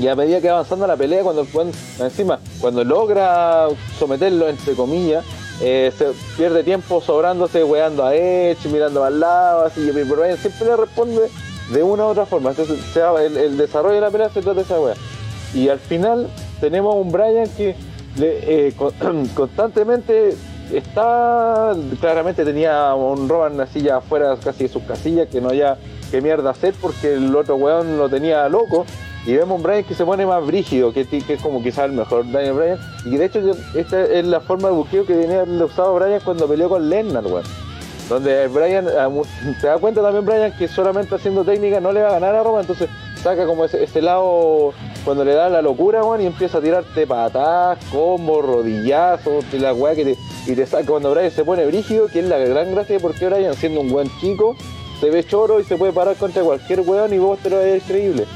Y 0.00 0.08
a 0.08 0.16
medida 0.16 0.40
que 0.40 0.48
va 0.48 0.54
avanzando 0.54 0.86
la 0.86 0.96
pelea, 0.96 1.22
cuando, 1.22 1.46
cuando- 1.52 1.76
encima, 2.00 2.40
cuando 2.60 2.82
logra 2.84 3.68
someterlo, 3.98 4.48
entre 4.48 4.74
comillas, 4.74 5.24
eh, 5.60 5.92
se 5.96 6.06
pierde 6.36 6.64
tiempo 6.64 7.00
sobrándose, 7.00 7.62
weando 7.64 8.04
a 8.04 8.14
Edge, 8.14 8.68
mirando 8.68 9.04
al 9.04 9.20
lado, 9.20 9.64
así, 9.64 9.90
pero 9.92 10.16
Brian 10.16 10.36
siempre 10.38 10.66
le 10.66 10.76
responde 10.76 11.30
de 11.70 11.82
una 11.82 12.04
u 12.04 12.08
otra 12.08 12.26
forma. 12.26 12.50
Entonces, 12.50 12.78
el, 13.36 13.56
desarrollo 13.56 13.94
de 13.94 14.00
la 14.00 14.10
pelea 14.10 14.28
se 14.28 14.42
trata 14.42 14.56
de 14.56 14.62
esa 14.62 14.80
wea. 14.80 14.94
Y 15.54 15.68
al 15.68 15.78
final 15.78 16.28
tenemos 16.60 16.96
un 16.96 17.12
Brian 17.12 17.48
que 17.56 17.76
eh, 18.20 18.72
con- 18.76 19.28
constantemente 19.34 20.34
está, 20.72 21.74
claramente 22.00 22.44
tenía 22.44 22.94
un 22.94 23.28
Roman 23.28 23.60
así 23.60 23.80
ya 23.80 24.00
fuera 24.00 24.36
casi 24.36 24.64
de 24.64 24.68
sus 24.68 24.82
casillas, 24.82 25.28
que 25.28 25.40
no 25.40 25.50
haya 25.50 25.78
qué 26.10 26.20
mierda 26.20 26.50
hacer 26.50 26.74
porque 26.80 27.14
el 27.14 27.34
otro 27.34 27.56
weón 27.56 27.98
lo 27.98 28.08
tenía 28.08 28.48
loco. 28.48 28.84
Y 29.26 29.32
vemos 29.34 29.56
un 29.56 29.62
Brian 29.62 29.84
que 29.84 29.94
se 29.94 30.04
pone 30.04 30.26
más 30.26 30.44
brígido, 30.46 30.92
que, 30.92 31.06
es 31.10 31.42
como 31.42 31.62
quizás 31.62 31.86
el 31.86 31.92
mejor 31.92 32.30
Daniel 32.30 32.52
Bryan. 32.54 32.78
Y 33.06 33.10
que 33.10 33.18
de 33.18 33.24
hecho 33.24 33.40
esta 33.74 34.04
es 34.04 34.26
la 34.26 34.40
forma 34.40 34.68
de 34.68 34.74
buqueo 34.74 35.06
que 35.06 35.14
tenía 35.14 35.36
haberle 35.36 35.64
usado 35.64 35.94
Bryan 35.94 36.20
cuando 36.22 36.46
peleó 36.46 36.68
con 36.68 36.88
Lennon, 36.88 37.24
weón. 37.26 37.44
Donde 38.08 38.48
Bryan, 38.48 38.86
ah, 38.98 39.08
se 39.60 39.66
da 39.66 39.78
cuenta 39.78 40.02
también 40.02 40.26
Bryan 40.26 40.52
que 40.58 40.68
solamente 40.68 41.14
haciendo 41.14 41.42
técnica 41.42 41.80
no 41.80 41.90
le 41.90 42.02
va 42.02 42.08
a 42.08 42.12
ganar 42.12 42.34
a 42.34 42.42
Roma, 42.42 42.60
entonces 42.60 42.90
saca 43.22 43.46
como 43.46 43.64
ese, 43.64 43.82
ese 43.82 44.02
lado 44.02 44.74
cuando 45.06 45.24
le 45.24 45.32
da 45.32 45.48
la 45.48 45.62
locura, 45.62 46.04
weón, 46.04 46.20
y 46.20 46.26
empieza 46.26 46.58
a 46.58 46.60
tirarte 46.60 47.06
patadas, 47.06 47.78
combos, 47.90 48.44
rodillazos, 48.44 49.44
la 49.54 49.72
weá 49.72 49.94
que 49.94 50.04
te, 50.04 50.18
y 50.46 50.54
te 50.54 50.66
saca 50.66 50.84
cuando 50.84 51.10
Bryan 51.12 51.30
se 51.30 51.44
pone 51.44 51.64
brígido, 51.64 52.08
que 52.08 52.20
es 52.20 52.26
la 52.26 52.36
gran 52.36 52.74
gracia 52.74 52.96
de 52.96 53.00
por 53.00 53.18
Bryan 53.18 53.54
siendo 53.54 53.80
un 53.80 53.90
buen 53.90 54.10
chico, 54.20 54.54
se 55.00 55.08
ve 55.08 55.24
choro 55.24 55.60
y 55.60 55.64
se 55.64 55.76
puede 55.76 55.92
parar 55.92 56.16
contra 56.16 56.42
cualquier 56.42 56.80
weón 56.80 57.14
y 57.14 57.18
vos 57.18 57.38
te 57.38 57.48
lo 57.48 57.56
ves 57.56 57.82
creíble. 57.86 58.26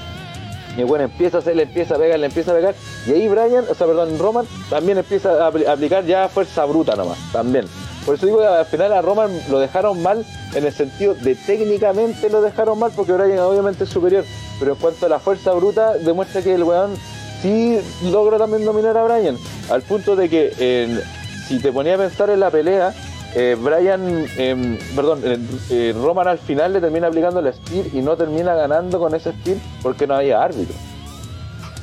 Y 0.79 0.85
bueno, 0.85 1.05
empieza 1.05 1.39
a 1.39 1.41
hacer, 1.41 1.57
le 1.57 1.65
empieza 1.65 1.97
a 1.97 1.99
pegar, 1.99 2.19
le 2.21 2.27
empieza 2.27 2.53
a 2.53 2.55
pegar. 2.55 2.75
Y 3.07 3.11
ahí 3.13 3.29
Brian, 3.29 3.65
o 3.69 3.75
sea, 3.75 3.87
perdón, 3.87 4.17
Roman 4.19 4.47
también 4.71 4.97
empieza 4.97 5.45
a 5.45 5.53
apl- 5.53 5.67
a 5.67 5.73
aplicar 5.73 6.05
ya 6.07 6.29
fuerza 6.29 6.65
bruta 6.65 6.95
nomás, 6.95 7.19
también. 7.33 7.67
Por 8.07 8.15
eso 8.15 8.25
digo 8.27 8.39
que 8.39 8.47
al 8.47 8.65
final 8.65 8.93
a 8.93 9.03
Roman 9.03 9.31
lo 9.51 9.59
dejaron 9.59 10.01
mal 10.03 10.25
en 10.55 10.65
el 10.65 10.73
sentido 10.73 11.15
de 11.15 11.35
técnicamente 11.35 12.31
lo 12.31 12.41
dejaron 12.41 12.79
mal 12.79 12.91
porque 12.97 13.13
Brian 13.13 13.39
obviamente 13.41 13.85
es 13.85 13.91
superior. 13.91 14.25
Pero 14.61 14.73
en 14.73 14.79
cuanto 14.79 15.05
a 15.07 15.09
la 15.11 15.19
fuerza 15.19 15.53
bruta, 15.53 15.95
demuestra 15.99 16.41
que 16.43 16.55
el 16.55 16.63
weón 16.63 16.95
sí 17.43 17.79
logra 18.11 18.39
también 18.39 18.65
dominar 18.65 18.97
a 18.97 19.03
Brian. 19.05 19.37
Al 19.71 19.83
punto 19.83 20.17
de 20.17 20.29
que 20.31 21.03
si 21.49 21.59
te 21.59 21.73
ponía 21.73 21.97
a 21.97 21.99
pensar 21.99 22.31
en 22.31 22.41
la 22.41 22.51
pelea, 22.51 22.95
eh, 23.35 23.57
Brian, 23.61 24.27
em, 24.37 24.79
perdón, 24.97 25.21
eh, 25.25 25.39
eh, 25.71 25.95
Roman 25.97 26.29
al 26.29 26.39
final 26.39 26.73
le 26.73 26.81
termina 26.81 27.09
aplicando 27.09 27.41
el 27.41 27.53
spear 27.53 27.87
y 27.93 28.01
no 28.01 28.17
termina 28.17 28.55
ganando 28.55 28.99
con 28.99 29.15
ese 29.15 29.33
spear 29.33 29.59
porque 29.83 30.07
no 30.07 30.15
había 30.15 30.43
árbitro. 30.43 30.75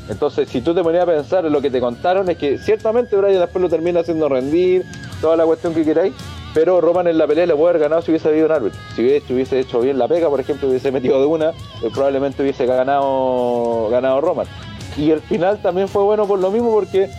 Entonces, 0.09 0.49
si 0.49 0.61
tú 0.61 0.74
te 0.74 0.83
ponías 0.83 1.03
a 1.03 1.07
pensar 1.07 1.45
en 1.45 1.51
lo 1.51 1.61
que 1.61 1.69
te 1.69 1.80
contaron, 1.80 2.30
es 2.30 2.38
que 2.38 2.57
ciertamente 2.57 3.15
Brian 3.15 3.40
después 3.40 3.61
lo 3.61 3.69
termina 3.69 4.01
haciendo 4.01 4.30
rendir, 4.30 4.85
toda 5.22 5.35
la 5.35 5.45
cuestión 5.45 5.74
que 5.74 5.83
queráis, 5.83 6.14
pero 6.53 6.80
Roman 6.80 7.07
en 7.07 7.17
la 7.17 7.27
pelea 7.27 7.45
le 7.45 7.56
puede 7.56 7.72
haber 7.72 7.82
ganado 7.82 8.01
si 8.01 8.11
hubiese 8.11 8.30
habido 8.30 8.45
un 8.45 8.51
árbitro. 8.51 8.80
Si 8.95 9.01
hubiese, 9.01 9.33
hubiese 9.33 9.59
hecho 9.59 9.82
bien 9.82 9.98
la 9.98 10.07
pega, 10.07 10.30
por 10.30 10.40
ejemplo, 10.40 10.69
hubiese 10.69 10.91
metido 10.91 11.19
de 11.19 11.25
una, 11.25 11.49
eh, 11.49 11.90
probablemente 11.93 12.41
hubiese 12.41 12.65
ganado, 12.65 13.90
ganado 13.90 14.22
Roman. 14.22 14.48
Y 14.95 15.11
el 15.11 15.19
final 15.22 15.61
también 15.61 15.88
fue 15.88 16.03
bueno 16.03 16.25
por 16.25 16.40
lo 16.40 16.51
mismo 16.51 16.72
porque 16.72 17.09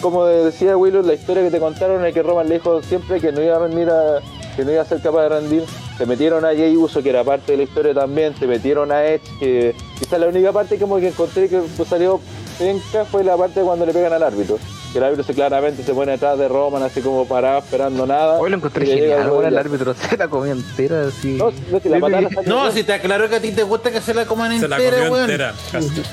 como 0.00 0.24
decía 0.26 0.76
Willow, 0.76 1.02
la 1.02 1.14
historia 1.14 1.42
que 1.42 1.50
te 1.50 1.58
contaron 1.58 2.04
es 2.04 2.14
que 2.14 2.22
Roman 2.22 2.48
le 2.48 2.54
dijo 2.54 2.82
siempre 2.82 3.20
que 3.20 3.32
no 3.32 3.42
iba 3.42 3.56
a 3.56 3.58
rendir 3.60 3.90
a, 3.90 4.20
que 4.54 4.64
no 4.64 4.72
iba 4.72 4.82
a 4.82 4.84
ser 4.84 5.00
capaz 5.00 5.22
de 5.22 5.28
rendir. 5.28 5.64
Te 5.98 6.06
metieron 6.06 6.44
a 6.44 6.48
Jay 6.48 6.76
Uso, 6.76 7.02
que 7.02 7.10
era 7.10 7.24
parte 7.24 7.52
de 7.52 7.58
la 7.58 7.64
historia 7.64 7.94
también, 7.94 8.34
te 8.34 8.46
metieron 8.46 8.92
a 8.92 9.04
Edge, 9.04 9.22
que 9.38 9.74
quizás 9.98 10.20
la 10.20 10.26
única 10.26 10.52
parte 10.52 10.78
como 10.78 10.96
que 10.96 11.08
encontré 11.08 11.48
que 11.48 11.60
pues, 11.76 11.88
salió 11.88 12.20
penca 12.58 13.04
fue 13.04 13.24
la 13.24 13.36
parte 13.36 13.62
cuando 13.62 13.86
le 13.86 13.92
pegan 13.92 14.12
al 14.12 14.22
árbitro. 14.22 14.58
Que 14.96 15.00
el 15.00 15.04
árbitro 15.04 15.24
se 15.24 15.34
claramente 15.34 15.82
se 15.82 15.92
pone 15.92 16.12
detrás 16.12 16.38
de 16.38 16.48
Roman 16.48 16.82
así 16.82 17.02
como 17.02 17.28
parado 17.28 17.58
esperando 17.58 18.06
nada. 18.06 18.38
Hoy 18.40 18.48
lo 18.48 18.56
encontré 18.56 18.86
genial, 18.86 19.20
el 19.20 19.26
ahora 19.28 19.48
el 19.48 19.58
árbitro 19.58 19.92
se 19.92 20.16
la 20.16 20.26
comió 20.28 20.52
entera 20.52 21.08
así. 21.08 21.34
No, 21.34 21.52
no, 21.70 21.80
si 21.80 21.88
la 21.90 22.00
patada 22.00 22.28
No, 22.46 22.70
si 22.72 22.82
te 22.82 22.94
aclaro 22.94 23.28
que 23.28 23.36
a 23.36 23.40
ti 23.40 23.52
te 23.52 23.62
gusta 23.62 23.90
que 23.90 24.00
se 24.00 24.14
la 24.14 24.24
coman 24.24 24.58
Se 24.58 24.66
la 24.66 24.76
entera, 24.76 24.96
comió 24.96 25.12
weón. 25.12 25.30
entera. 25.30 25.52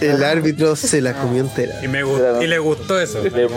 El 0.02 0.22
árbitro 0.22 0.76
se 0.76 1.00
la 1.00 1.14
comió 1.14 1.44
entera. 1.44 1.80
Y, 1.82 1.88
me 1.88 2.04
gustó, 2.04 2.42
y 2.44 2.48
le 2.48 2.60
gustó 2.60 3.00
eso. 3.00 3.20
Le- 3.24 3.28
es 3.28 3.34
Vio 3.34 3.50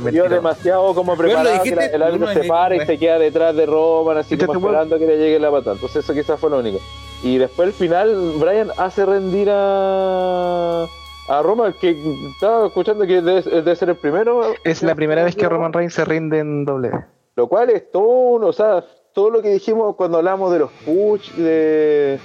mentira. 0.00 0.28
demasiado 0.30 0.94
como 0.94 1.14
Bueno, 1.14 1.34
preparado 1.34 1.62
que 1.62 1.74
la- 1.76 1.84
el 1.86 2.02
árbitro 2.02 2.32
se 2.32 2.44
para 2.44 2.76
y 2.76 2.86
se 2.86 2.96
queda 2.96 3.18
detrás 3.18 3.54
de 3.54 3.66
Roman 3.66 4.16
así 4.16 4.38
como 4.38 4.54
esperando 4.66 4.98
que 4.98 5.04
le 5.06 5.18
llegue 5.18 5.38
la 5.38 5.50
patada. 5.50 5.74
Entonces 5.74 6.02
eso 6.04 6.14
quizás 6.14 6.40
fue 6.40 6.48
lo 6.48 6.58
único. 6.60 6.80
Y 7.22 7.36
después 7.36 7.66
al 7.68 7.74
final 7.74 8.32
Brian 8.38 8.70
hace 8.78 9.04
rendir 9.04 9.48
a 9.50 10.86
a 11.28 11.42
Roman 11.42 11.72
que 11.80 11.96
estaba 12.34 12.66
escuchando 12.66 13.06
que 13.06 13.20
debe, 13.20 13.42
debe 13.42 13.76
ser 13.76 13.90
el 13.90 13.96
primero. 13.96 14.42
Es 14.64 14.82
la 14.82 14.94
primera 14.94 15.24
vez 15.24 15.34
que 15.36 15.48
Roman 15.48 15.72
Reigns 15.72 15.94
se 15.94 16.04
rinde 16.04 16.38
en 16.38 16.64
doble. 16.64 16.90
Lo 17.34 17.48
cual 17.48 17.70
es 17.70 17.90
todo, 17.90 18.46
o 18.46 18.52
sea, 18.52 18.84
todo 19.12 19.30
lo 19.30 19.42
que 19.42 19.50
dijimos 19.50 19.94
cuando 19.96 20.18
hablamos 20.18 20.52
de 20.52 20.58
los 20.60 20.70
push, 20.86 21.32
de, 21.32 22.18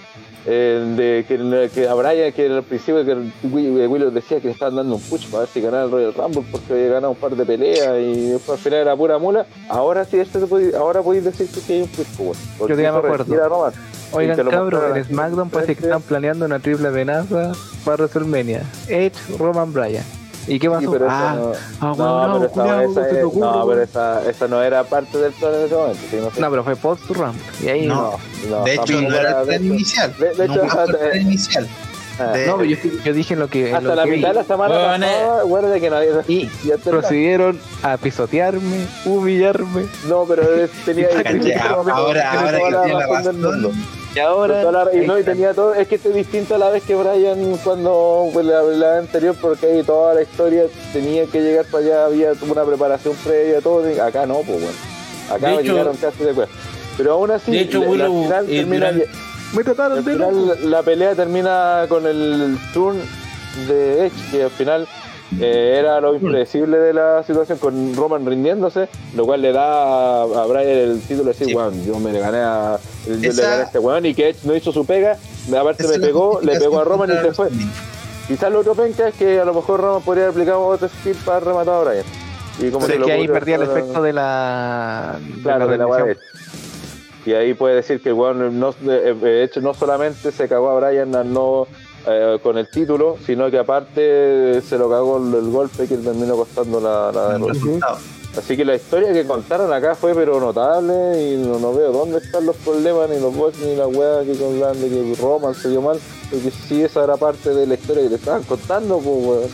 eh, 0.46 0.94
de 0.98 1.26
que, 1.28 1.70
que 1.74 1.88
a 1.88 1.94
Brian, 1.94 2.32
que 2.32 2.46
al 2.48 2.64
principio 2.64 3.04
que 3.04 3.14
Will- 3.48 3.88
Willow 3.90 4.12
decía 4.12 4.40
que 4.40 4.48
le 4.48 4.54
estaban 4.54 4.76
dando 4.78 4.96
un 4.96 5.02
push 5.02 5.28
para 5.30 5.42
ver 5.42 5.50
si 5.50 5.62
ganaba 5.62 5.84
el 5.86 5.92
Royal 5.92 6.14
Rumble 6.14 6.44
porque 6.52 6.74
había 6.74 6.88
ganado 6.88 7.12
un 7.12 7.18
par 7.18 7.36
de 7.36 7.46
peleas 7.46 7.98
y 8.00 8.30
después 8.32 8.58
al 8.58 8.64
final 8.64 8.80
era 8.80 8.96
pura 8.96 9.18
mula. 9.18 9.46
Ahora 9.70 10.06
sí, 10.06 10.18
esto 10.20 10.40
ahora 10.78 11.02
podéis 11.02 11.26
decir 11.26 11.48
que 11.66 11.74
hay 11.74 11.82
un 11.82 11.88
push, 11.90 12.08
pues, 12.18 12.38
Yo 12.70 12.76
ya 12.76 12.92
me 12.94 13.00
acuerdo. 13.00 13.26
Y 14.12 14.16
Oigan, 14.16 14.50
cabros, 14.50 14.98
en. 14.98 15.06
SmackDown 15.06 15.50
parece 15.50 15.76
que 15.76 15.84
están 15.84 16.02
planeando 16.02 16.46
una 16.46 16.60
triple 16.60 16.90
amenaza 16.90 17.54
para 17.86 17.98
WrestleMania. 18.04 18.62
Edge, 18.88 19.14
Roman, 19.40 19.72
Bryan. 19.72 20.04
¿Y 20.48 20.58
qué 20.60 20.68
Sí, 20.68 20.74
pasó? 20.74 20.92
pero 20.92 21.08
ah, 21.08 21.36
no, 21.36 21.54
ah, 21.82 22.28
no, 22.28 22.34
pero 22.40 22.46
esa, 22.46 22.54
culiao, 22.62 22.92
esa 22.92 23.04
¿qué 23.08 23.14
te 23.14 23.20
es- 23.20 23.26
ocurre, 23.26 23.46
no, 23.46 23.68
pero 23.68 23.82
esa, 23.84 24.30
esa 24.30 24.48
no 24.48 24.64
era 24.64 24.84
parte 24.84 25.18
del 25.20 25.32
plan 25.34 25.54
en 25.54 25.62
ese 25.66 25.76
momento. 25.76 26.02
no 26.20 26.32
sé. 26.32 26.42
No, 26.42 26.50
pero 26.50 26.64
fue 26.64 26.76
post 26.76 27.06
Rumble. 27.10 27.42
Y 27.64 27.70
ahí 27.70 27.86
No. 27.86 28.18
No, 28.50 28.64
De 28.64 28.74
hecho, 28.74 29.02
no 29.02 29.16
era 29.16 29.42
el 29.42 29.48
de 29.48 29.54
plan 29.60 29.66
inicial. 29.66 30.16
de- 30.18 30.34
de 30.34 30.46
hecho, 30.46 30.54
fue 30.56 30.64
el 30.64 30.68
hasta- 30.70 30.86
plan 30.98 31.22
inicial. 31.22 31.68
Ah, 32.20 32.24
De- 32.34 32.46
No, 32.48 32.58
pero 32.58 32.70
yo, 32.70 32.78
yo 33.06 33.14
dije 33.14 33.36
lo 33.36 33.48
que. 33.48 33.74
Hasta 33.74 33.88
lo 33.88 33.96
la 33.96 34.04
que 34.04 34.12
mitad 34.12 34.28
de 34.30 34.34
vi. 34.34 34.40
la 34.40 34.44
semana 34.44 34.74
Bueno, 34.76 35.06
pasada, 35.06 35.44
guarda 35.44 35.80
que 35.80 35.90
nadie. 35.92 36.10
Y 36.28 36.50
ya 36.66 36.78
te- 36.78 36.90
procedieron 36.90 37.60
a 37.84 37.98
pisotearme, 37.98 38.88
humillarme. 39.06 39.86
No, 40.10 40.26
pero 40.28 40.44
tenía 40.86 41.08
ahora, 41.70 42.32
ahora 42.32 42.58
que 42.60 42.66
tiene 42.68 42.94
la 42.94 43.08
razón. 43.08 43.72
Y 44.16 44.20
ahora. 44.20 44.62
Toda 44.62 44.86
la- 44.86 44.94
y 44.96 45.06
no, 45.08 45.18
y 45.18 45.24
tenía 45.24 45.54
todo, 45.54 45.74
es 45.74 45.88
que 45.88 45.96
este 45.96 46.10
es 46.10 46.16
distinto 46.16 46.56
a 46.56 46.58
la 46.58 46.70
vez 46.70 46.84
que 46.84 46.96
Brian 46.96 47.58
cuando 47.64 48.30
pues, 48.34 48.46
la, 48.46 48.62
la 48.64 48.98
anterior, 48.98 49.36
porque 49.40 49.68
ahí 49.68 49.84
toda 49.84 50.14
la 50.14 50.22
historia 50.22 50.66
tenía 50.92 51.26
que 51.28 51.40
llegar 51.42 51.66
para 51.66 51.84
allá, 51.86 52.06
había 52.06 52.34
una 52.42 52.64
preparación 52.66 53.16
previa, 53.24 53.62
todo, 53.62 53.84
acá 54.04 54.26
no, 54.26 54.36
pues 54.40 54.62
bueno. 54.62 54.78
Acá 55.32 55.48
De 55.48 55.54
hecho- 55.62 55.72
llegaron 55.74 55.96
casi 55.96 56.24
después. 56.26 56.50
Pero 56.98 57.14
aún 57.14 57.32
así, 57.32 57.52
De 57.52 57.62
hecho, 57.62 57.80
la- 57.96 58.08
final 58.10 58.46
eh, 58.50 58.58
termina- 58.58 58.92
durante- 58.92 59.10
Me 59.54 59.64
trataron 59.64 59.98
al 59.98 60.04
de 60.06 60.12
final 60.14 60.48
loco. 60.48 60.60
la 60.64 60.84
pelea 60.84 61.16
termina 61.16 61.86
con 61.88 62.06
el 62.06 62.58
turn 62.74 62.98
de 63.68 64.06
Edge, 64.08 64.14
que 64.32 64.44
al 64.44 64.50
final 64.52 64.88
eh, 65.40 65.78
era 65.80 66.02
lo 66.02 66.14
impredecible 66.14 66.78
de 66.78 66.94
la 66.94 67.24
situación, 67.24 67.58
con 67.58 67.96
Roman 67.96 68.26
rindiéndose, 68.26 68.90
lo 69.16 69.26
cual 69.26 69.42
le 69.42 69.54
da 69.54 70.24
a, 70.24 70.46
Brian 70.48 70.68
el 70.68 71.02
título 71.02 71.24
de 71.24 71.30
decir, 71.30 71.48
Sí. 71.48 71.56
"Weón, 71.56 71.86
yo 71.86 72.00
me 72.00 72.12
le 72.12 72.20
gané 72.20 72.40
a, 72.40 72.78
yo 73.08 73.14
le 73.16 73.30
gané 73.30 73.42
a 73.44 73.64
este 73.64 73.80
weón 73.80 74.06
y 74.06 74.14
que 74.14 74.30
Edge 74.30 74.40
no 74.44 74.56
hizo 74.56 74.72
su 74.72 74.86
pega, 74.86 75.18
aparte 75.58 75.84
Esa 75.84 75.94
me 75.94 76.00
pegó, 76.00 76.40
le 76.42 76.60
pegó 76.60 76.80
a 76.80 76.84
Roman 76.84 77.10
y 77.12 77.18
se 77.26 77.34
fue. 77.34 77.50
Quizás 78.28 78.52
lo 78.52 78.60
otro 78.60 78.76
penca 78.76 79.08
es 79.08 79.16
que 79.16 79.40
a 79.40 79.46
lo 79.46 79.54
mejor 79.54 79.82
Roman 79.82 80.02
podría 80.02 80.26
haber 80.26 80.34
aplicado 80.34 80.66
otro 80.66 80.88
skill 80.88 81.18
para 81.26 81.40
rematar 81.40 81.76
a 81.76 81.84
Brian. 81.84 82.06
Y 82.60 82.70
como 82.70 82.86
que 82.86 83.12
ahí 83.12 83.28
perdía 83.28 83.56
el 83.56 83.64
efecto 83.64 84.02
de 84.02 84.14
la. 84.14 85.20
Claro, 85.44 85.68
de 85.68 85.78
la 85.78 85.86
de. 85.86 86.18
Y 87.26 87.34
ahí 87.34 87.54
puede 87.54 87.76
decir 87.76 88.02
que 88.02 88.10
el 88.10 88.16
weón 88.16 88.60
no, 88.60 88.74
de 88.74 89.14
de 89.14 89.44
hecho 89.44 89.62
no 89.62 89.74
solamente 89.74 90.32
se 90.32 90.48
cagó 90.48 90.70
a 90.70 90.80
Brian 90.80 91.16
al 91.16 91.32
no, 91.32 91.68
eh, 92.08 92.40
con 92.42 92.58
el 92.58 92.70
título, 92.70 93.18
sino 93.26 93.50
que 93.52 93.58
aparte 93.60 94.62
se 94.62 94.78
lo 94.78 94.90
cagó 94.90 95.18
el, 95.18 95.34
el 95.34 95.50
golpe 95.52 95.88
que 95.88 95.98
terminó 95.98 96.36
costando 96.36 96.80
la, 96.80 97.12
la 97.12 97.38
derrota. 97.38 98.00
Así 98.38 98.56
que 98.56 98.64
la 98.64 98.76
historia 98.76 99.12
que 99.12 99.26
contaron 99.26 99.74
acá 99.74 99.94
fue 99.94 100.16
pero 100.16 100.40
notable 100.40 100.94
y 101.22 101.36
no, 101.38 101.60
no 101.60 101.74
veo 101.74 101.92
dónde 101.92 102.20
están 102.20 102.46
los 102.46 102.56
problemas 102.56 103.10
ni 103.10 103.20
los 103.20 103.36
bots 103.36 103.60
ni 103.60 103.76
la 103.76 103.88
weá 103.88 104.24
que 104.24 104.32
hablan 104.42 104.80
de 104.82 104.88
que 104.88 105.16
Roman 105.22 105.54
se 105.54 105.68
dio 105.70 105.82
mal, 105.82 106.00
porque 106.30 106.50
sí 106.50 106.82
esa 106.82 107.04
era 107.04 107.18
parte 107.18 107.54
de 107.54 107.68
la 107.68 107.74
historia 107.74 108.04
que 108.04 108.10
te 108.10 108.16
estaban 108.16 108.44
contando, 108.44 109.00
pues 109.00 109.26
weón. 109.26 109.50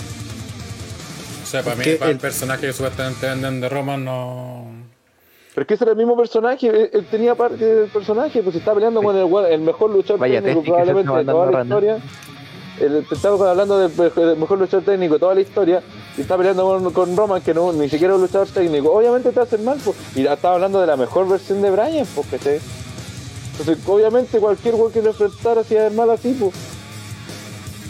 O 1.44 1.50
sea, 1.50 1.64
para 1.64 1.76
mí, 1.76 1.86
para 1.98 2.12
el 2.12 2.18
el- 2.18 2.22
personaje 2.22 2.68
que 2.68 2.74
supuestamente 2.74 3.26
venden 3.26 3.62
de 3.62 3.70
Roman, 3.70 4.06
no. 4.06 4.67
Pero 5.58 5.64
es 5.64 5.68
que 5.70 5.74
ese 5.74 5.86
era 5.86 5.92
el 5.94 5.98
mismo 5.98 6.16
personaje, 6.16 6.68
él, 6.68 6.90
él 6.94 7.08
tenía 7.10 7.34
parte 7.34 7.66
del 7.66 7.90
personaje, 7.90 8.44
pues 8.44 8.56
está 8.56 8.76
peleando 8.76 9.02
con 9.02 9.16
el, 9.18 9.52
el 9.52 9.62
mejor 9.62 9.90
luchador 9.90 10.20
Vaya 10.20 10.40
técnico 10.40 10.62
probablemente 10.64 11.12
de 11.12 11.26
toda 11.26 11.52
la 11.52 11.64
historia. 11.64 11.98
El, 12.80 13.06
estaba 13.12 13.50
hablando 13.50 13.80
del, 13.80 13.92
mej- 13.98 14.14
del 14.14 14.38
mejor 14.38 14.60
luchador 14.60 14.86
técnico 14.86 15.16
de 15.16 15.20
toda 15.20 15.34
la 15.34 15.42
historia 15.42 15.82
y 16.16 16.22
está 16.22 16.38
peleando 16.38 16.64
con, 16.64 16.94
con 16.94 17.18
Roman, 17.18 17.42
que 17.42 17.56
no, 17.56 17.74
ni 17.74 17.90
siquiera 17.90 18.14
es 18.14 18.18
un 18.18 18.22
luchador 18.22 18.48
técnico. 18.50 18.92
Obviamente 18.92 19.32
te 19.32 19.40
hacen 19.40 19.66
mal, 19.66 19.80
pues. 19.84 19.98
Y 20.16 20.28
estaba 20.28 20.54
hablando 20.54 20.80
de 20.80 20.86
la 20.86 20.96
mejor 20.96 21.28
versión 21.28 21.60
de 21.64 21.72
Brian, 21.72 22.06
pues, 22.14 22.28
¿cachai? 22.28 22.60
Entonces, 23.58 23.80
obviamente 23.88 24.38
cualquier 24.38 24.76
weón 24.76 24.92
que 24.92 25.02
lo 25.02 25.10
enfrentara 25.10 25.62
hacía 25.62 25.90
mal 25.90 26.12
así, 26.12 26.38
pues. 26.40 26.54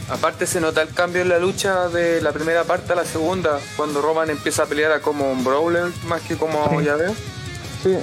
Aparte 0.09 0.47
se 0.47 0.61
nota 0.61 0.81
el 0.83 0.93
cambio 0.93 1.21
en 1.21 1.27
la 1.27 1.37
lucha 1.37 1.89
de 1.89 2.21
la 2.21 2.31
primera 2.31 2.63
parte 2.63 2.93
a 2.93 2.95
la 2.95 3.03
segunda, 3.03 3.59
cuando 3.75 4.01
Roman 4.01 4.29
empieza 4.29 4.63
a 4.63 4.65
pelear 4.67 4.93
a 4.93 5.01
como 5.01 5.29
un 5.29 5.43
brawler 5.43 5.87
más 6.07 6.21
que 6.21 6.37
como 6.37 6.79
llave. 6.79 7.07
Sí. 7.83 7.95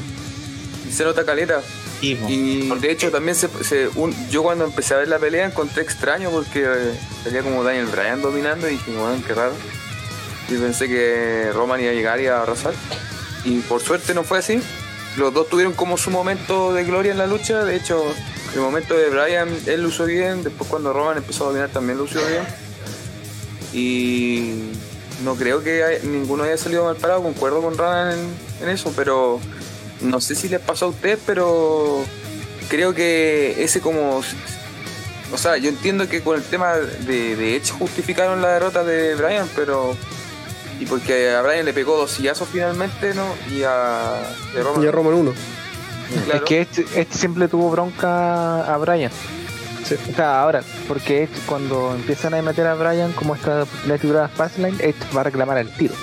Y 0.89 0.93
se 0.93 1.05
nota 1.05 1.25
caleta. 1.25 1.61
Sí. 2.01 2.19
Y 2.29 2.69
de 2.81 2.91
hecho 2.91 3.11
también 3.11 3.35
se, 3.35 3.49
se- 3.63 3.89
un- 3.95 4.15
yo 4.29 4.43
cuando 4.43 4.65
empecé 4.65 4.95
a 4.95 4.99
ver 4.99 5.09
la 5.09 5.19
pelea 5.19 5.47
encontré 5.47 5.83
extraño 5.83 6.31
porque 6.31 6.65
eh, 6.67 6.99
salía 7.23 7.43
como 7.43 7.65
Daniel 7.65 7.87
Bryan 7.87 8.21
dominando 8.21 8.69
y 8.69 8.73
dije, 8.73 8.91
bueno, 8.93 9.23
qué 9.27 9.33
raro. 9.35 9.53
Y 10.51 10.55
pensé 10.57 10.87
que 10.89 11.51
Roman 11.55 11.81
iba 11.81 11.91
a 11.91 11.95
llegar 11.95 12.21
y 12.21 12.27
a 12.27 12.43
arrasar. 12.43 12.75
Y 13.45 13.61
por 13.61 13.81
suerte 13.81 14.13
no 14.13 14.23
fue 14.25 14.39
así. 14.39 14.61
Los 15.17 15.33
dos 15.33 15.49
tuvieron 15.49 15.73
como 15.73 15.97
su 15.97 16.11
momento 16.11 16.75
de 16.75 16.85
gloria 16.85 17.13
en 17.13 17.19
la 17.19 17.27
lucha. 17.27 17.65
De 17.65 17.77
hecho, 17.77 18.03
el 18.55 18.61
momento 18.61 18.95
de 18.95 19.09
Bryan, 19.09 19.49
él 19.67 19.83
lo 19.83 19.89
usó 19.89 20.05
bien. 20.05 20.43
Después 20.45 20.69
cuando 20.69 20.93
Roman 20.93 21.17
empezó 21.17 21.45
a 21.45 21.47
dominar 21.49 21.71
también 21.71 21.97
lo 21.97 22.05
usó 22.05 22.19
bien. 22.27 22.43
Y 23.73 24.71
no 25.25 25.35
creo 25.37 25.63
que 25.63 25.83
hay- 25.85 25.99
ninguno 26.07 26.45
haya 26.45 26.57
salido 26.59 26.85
mal 26.85 26.97
parado. 26.97 27.23
Concuerdo 27.23 27.63
con 27.63 27.77
Roman 27.79 28.13
en, 28.13 28.35
en 28.63 28.69
eso, 28.69 28.93
pero 28.95 29.41
no 30.05 30.21
sé 30.21 30.35
si 30.35 30.49
les 30.49 30.61
pasó 30.61 30.87
a 30.87 30.89
ustedes, 30.89 31.19
pero 31.27 32.05
creo 32.69 32.95
que 32.95 33.63
ese 33.63 33.81
como... 33.81 34.23
O 35.33 35.39
sea, 35.39 35.57
yo 35.57 35.69
entiendo 35.69 36.09
que 36.09 36.23
con 36.23 36.37
el 36.37 36.45
tema 36.45 36.75
de, 36.75 37.35
de 37.37 37.57
Edge 37.57 37.71
justificaron 37.71 38.41
la 38.41 38.53
derrota 38.53 38.85
de 38.85 39.15
Bryan, 39.15 39.49
pero... 39.57 39.97
Y 40.79 40.87
porque 40.87 41.31
a 41.31 41.43
Bryan 41.43 41.65
le 41.65 41.73
pegó 41.73 41.97
dos 41.97 42.11
sillazos 42.11 42.49
finalmente, 42.51 43.15
¿no? 43.15 43.27
Y 43.51 43.63
a, 43.63 44.23
y 44.55 44.59
a 44.59 44.63
Roman. 44.63 44.83
Ya 44.83 44.91
Roman 44.91 45.15
1. 45.15 45.33
claro. 46.25 46.39
Es 46.39 46.43
que 46.43 46.61
este, 46.61 46.83
este 46.97 47.17
siempre 47.17 47.49
tuvo 47.49 47.71
bronca 47.71 48.73
a 48.73 48.77
Brian. 48.79 49.11
O 49.83 50.15
sea, 50.17 50.41
ahora, 50.41 50.63
porque 50.89 51.25
Edge, 51.25 51.33
cuando 51.47 51.95
empiezan 51.95 52.35
a 52.35 52.43
meter 52.43 52.67
a 52.67 52.75
Brian 52.75 53.13
como 53.13 53.35
esta 53.35 53.65
oportunidad 53.65 54.01
titular 54.01 54.31
Fastlane, 54.31 54.77
Edge 54.81 54.97
va 55.15 55.21
a 55.21 55.25
reclamar 55.25 55.59
el 55.59 55.69
tiro. 55.77 55.95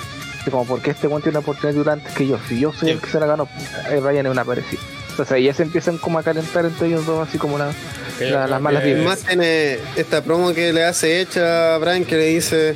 Así 0.42 0.50
como, 0.50 0.66
porque 0.66 0.90
este 0.90 1.06
one 1.06 1.22
tiene 1.22 1.38
una 1.38 1.40
oportunidad 1.40 1.72
titular 1.78 1.98
antes 1.98 2.12
que 2.14 2.26
yo? 2.26 2.38
Si 2.48 2.58
yo 2.60 2.72
soy 2.72 2.90
el 2.90 3.00
que 3.00 3.08
se 3.08 3.18
la 3.20 3.26
ganó, 3.26 3.48
eh, 3.90 4.00
Brian 4.00 4.26
es 4.26 4.32
una 4.32 4.44
parecida. 4.44 4.80
Entonces 5.10 5.42
ya 5.44 5.54
se 5.54 5.62
empiezan 5.62 5.98
como 5.98 6.18
a 6.18 6.22
calentar 6.22 6.64
entre 6.64 6.88
ellos 6.88 7.06
dos, 7.06 7.28
así 7.28 7.38
como 7.38 7.58
la, 7.58 7.72
la- 8.18 8.46
las 8.46 8.60
malas 8.60 8.82
que- 8.82 8.88
vibras. 8.94 9.04
Más 9.06 9.18
tiene 9.20 9.78
esta 9.96 10.22
promo 10.22 10.52
que 10.54 10.72
le 10.72 10.84
hace 10.84 11.20
hecha 11.20 11.74
a 11.74 11.78
Brian 11.78 12.04
que 12.04 12.16
le 12.16 12.26
dice 12.26 12.74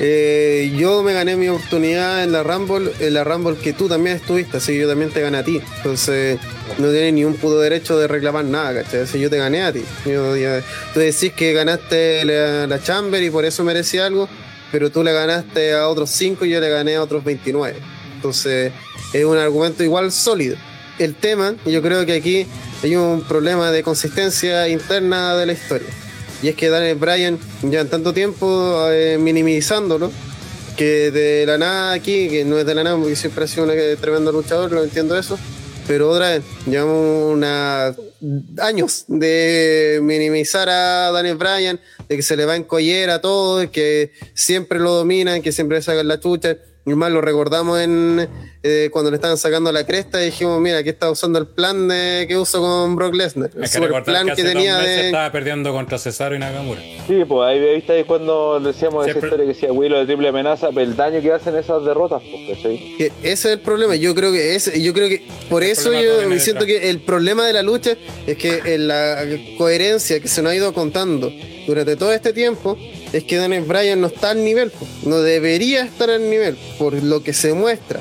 eh, 0.00 0.72
yo 0.76 1.02
me 1.02 1.12
gané 1.12 1.36
mi 1.36 1.48
oportunidad 1.48 2.24
en 2.24 2.32
la 2.32 2.42
Rumble, 2.42 2.92
en 2.98 3.14
la 3.14 3.24
Rumble 3.24 3.56
que 3.56 3.72
tú 3.72 3.88
también 3.88 4.16
estuviste, 4.16 4.56
así 4.56 4.72
que 4.72 4.80
yo 4.80 4.88
también 4.88 5.10
te 5.10 5.20
gané 5.20 5.38
a 5.38 5.44
ti. 5.44 5.60
Entonces 5.76 6.38
no 6.78 6.88
tienes 6.90 7.12
ni 7.12 7.24
un 7.24 7.34
puto 7.34 7.60
derecho 7.60 7.98
de 7.98 8.08
reclamar 8.08 8.44
nada, 8.44 8.82
¿cachai? 8.82 9.00
Así 9.02 9.20
yo 9.20 9.28
te 9.28 9.36
gané 9.38 9.62
a 9.62 9.72
ti. 9.72 9.84
Yo- 10.06 10.36
ya- 10.36 10.62
tú 10.94 11.00
decís 11.00 11.32
que 11.34 11.52
ganaste 11.52 12.24
la, 12.24 12.66
la 12.66 12.82
Chamber 12.82 13.22
y 13.22 13.28
por 13.30 13.44
eso 13.44 13.64
merecí 13.64 13.98
algo, 13.98 14.28
pero 14.72 14.90
tú 14.90 15.04
le 15.04 15.12
ganaste 15.12 15.74
a 15.74 15.86
otros 15.86 16.10
5 16.10 16.46
y 16.46 16.50
yo 16.50 16.60
le 16.60 16.70
gané 16.70 16.96
a 16.96 17.02
otros 17.02 17.22
29. 17.22 17.76
Entonces 18.16 18.72
es 19.12 19.24
un 19.24 19.36
argumento 19.36 19.84
igual 19.84 20.10
sólido. 20.10 20.56
El 20.98 21.14
tema, 21.14 21.54
yo 21.66 21.82
creo 21.82 22.04
que 22.06 22.14
aquí 22.14 22.46
hay 22.82 22.96
un 22.96 23.22
problema 23.22 23.70
de 23.70 23.82
consistencia 23.82 24.68
interna 24.68 25.36
de 25.36 25.46
la 25.46 25.52
historia. 25.52 25.88
Y 26.42 26.48
es 26.48 26.56
que 26.56 26.70
Daniel 26.70 26.96
Bryan, 26.96 27.38
ya 27.62 27.80
en 27.80 27.88
tanto 27.88 28.12
tiempo 28.12 28.88
eh, 28.90 29.18
minimizándolo, 29.18 30.10
que 30.76 31.10
de 31.10 31.44
la 31.46 31.58
nada 31.58 31.92
aquí, 31.92 32.28
que 32.28 32.44
no 32.44 32.58
es 32.58 32.66
de 32.66 32.74
la 32.74 32.82
nada, 32.82 32.96
porque 32.96 33.14
siempre 33.14 33.44
ha 33.44 33.46
sido 33.46 33.64
un 33.64 33.72
tremendo 34.00 34.32
luchador, 34.32 34.72
lo 34.72 34.82
entiendo 34.82 35.16
eso. 35.16 35.38
Pero 35.86 36.10
otra 36.10 36.30
vez, 36.30 36.44
llevamos 36.66 37.32
una, 37.32 37.94
años 38.58 39.04
de 39.08 39.98
minimizar 40.02 40.68
a 40.68 41.10
Daniel 41.10 41.36
Bryan, 41.36 41.80
de 42.08 42.16
que 42.16 42.22
se 42.22 42.36
le 42.36 42.44
va 42.44 42.56
en 42.56 42.64
collera 42.64 43.20
todo, 43.20 43.58
de 43.58 43.70
que 43.70 44.12
siempre 44.34 44.78
lo 44.78 44.92
dominan, 44.92 45.42
que 45.42 45.52
siempre 45.52 45.82
sacan 45.82 46.08
la 46.08 46.20
chucha. 46.20 46.56
Y 46.84 46.94
más 46.94 47.12
lo 47.12 47.20
recordamos 47.20 47.78
en 47.80 48.28
eh, 48.64 48.88
cuando 48.92 49.10
le 49.10 49.16
estaban 49.16 49.38
sacando 49.38 49.70
la 49.70 49.86
cresta 49.86 50.20
y 50.20 50.26
dijimos, 50.26 50.60
mira, 50.60 50.78
aquí 50.78 50.88
está 50.88 51.10
usando 51.10 51.38
el 51.38 51.46
plan 51.46 51.86
de, 51.86 52.26
que 52.26 52.36
uso 52.36 52.60
con 52.60 52.96
Brock 52.96 53.14
Lesnar. 53.14 53.50
El 53.54 53.70
que 53.70 54.02
plan 54.02 54.26
que, 54.26 54.34
que, 54.34 54.42
tenía 54.42 54.78
de... 54.78 55.06
estaba 55.06 55.30
perdiendo 55.30 55.72
contra 55.72 55.96
Cesaro 55.98 56.34
y 56.34 56.40
Nakamura. 56.40 56.80
Sí, 57.06 57.24
pues 57.26 57.48
ahí 57.48 57.74
viste 57.74 57.92
ahí 57.92 58.04
cuando 58.04 58.58
decíamos 58.58 59.04
esa 59.04 59.12
Siempre- 59.12 59.28
historia 59.28 59.46
que 59.46 59.54
decía 59.54 59.72
Willow 59.72 60.00
de 60.00 60.06
triple 60.06 60.28
amenaza, 60.28 60.68
pero 60.70 60.80
el 60.82 60.96
daño 60.96 61.20
que 61.20 61.32
hacen 61.32 61.56
esas 61.56 61.84
derrotas, 61.84 62.20
pues. 62.20 62.58
Que 62.58 63.12
ese 63.22 63.32
es 63.32 63.44
el 63.46 63.60
problema. 63.60 63.94
Yo 63.94 64.14
creo 64.14 64.32
que 64.32 64.56
es, 64.56 64.72
yo 64.80 64.92
creo 64.92 65.08
que 65.08 65.24
por 65.48 65.62
eso 65.62 65.92
yo 65.92 66.28
me 66.28 66.40
siento 66.40 66.66
que 66.66 66.90
el 66.90 67.00
problema 67.00 67.46
de 67.46 67.52
la 67.52 67.62
lucha 67.62 67.96
es 68.26 68.36
que 68.36 68.60
en 68.74 68.88
la 68.88 69.24
coherencia 69.56 70.18
que 70.18 70.26
se 70.28 70.42
nos 70.42 70.52
ha 70.52 70.56
ido 70.56 70.72
contando 70.72 71.30
durante 71.66 71.96
todo 71.96 72.12
este 72.12 72.32
tiempo 72.32 72.76
es 73.12 73.24
que 73.24 73.36
Daniel 73.36 73.64
Bryan 73.64 74.00
no 74.00 74.08
está 74.08 74.30
al 74.30 74.44
nivel, 74.44 74.72
no 75.04 75.20
debería 75.20 75.84
estar 75.84 76.10
al 76.10 76.28
nivel 76.28 76.56
por 76.78 76.94
lo 77.02 77.22
que 77.22 77.32
se 77.32 77.52
muestra. 77.52 78.00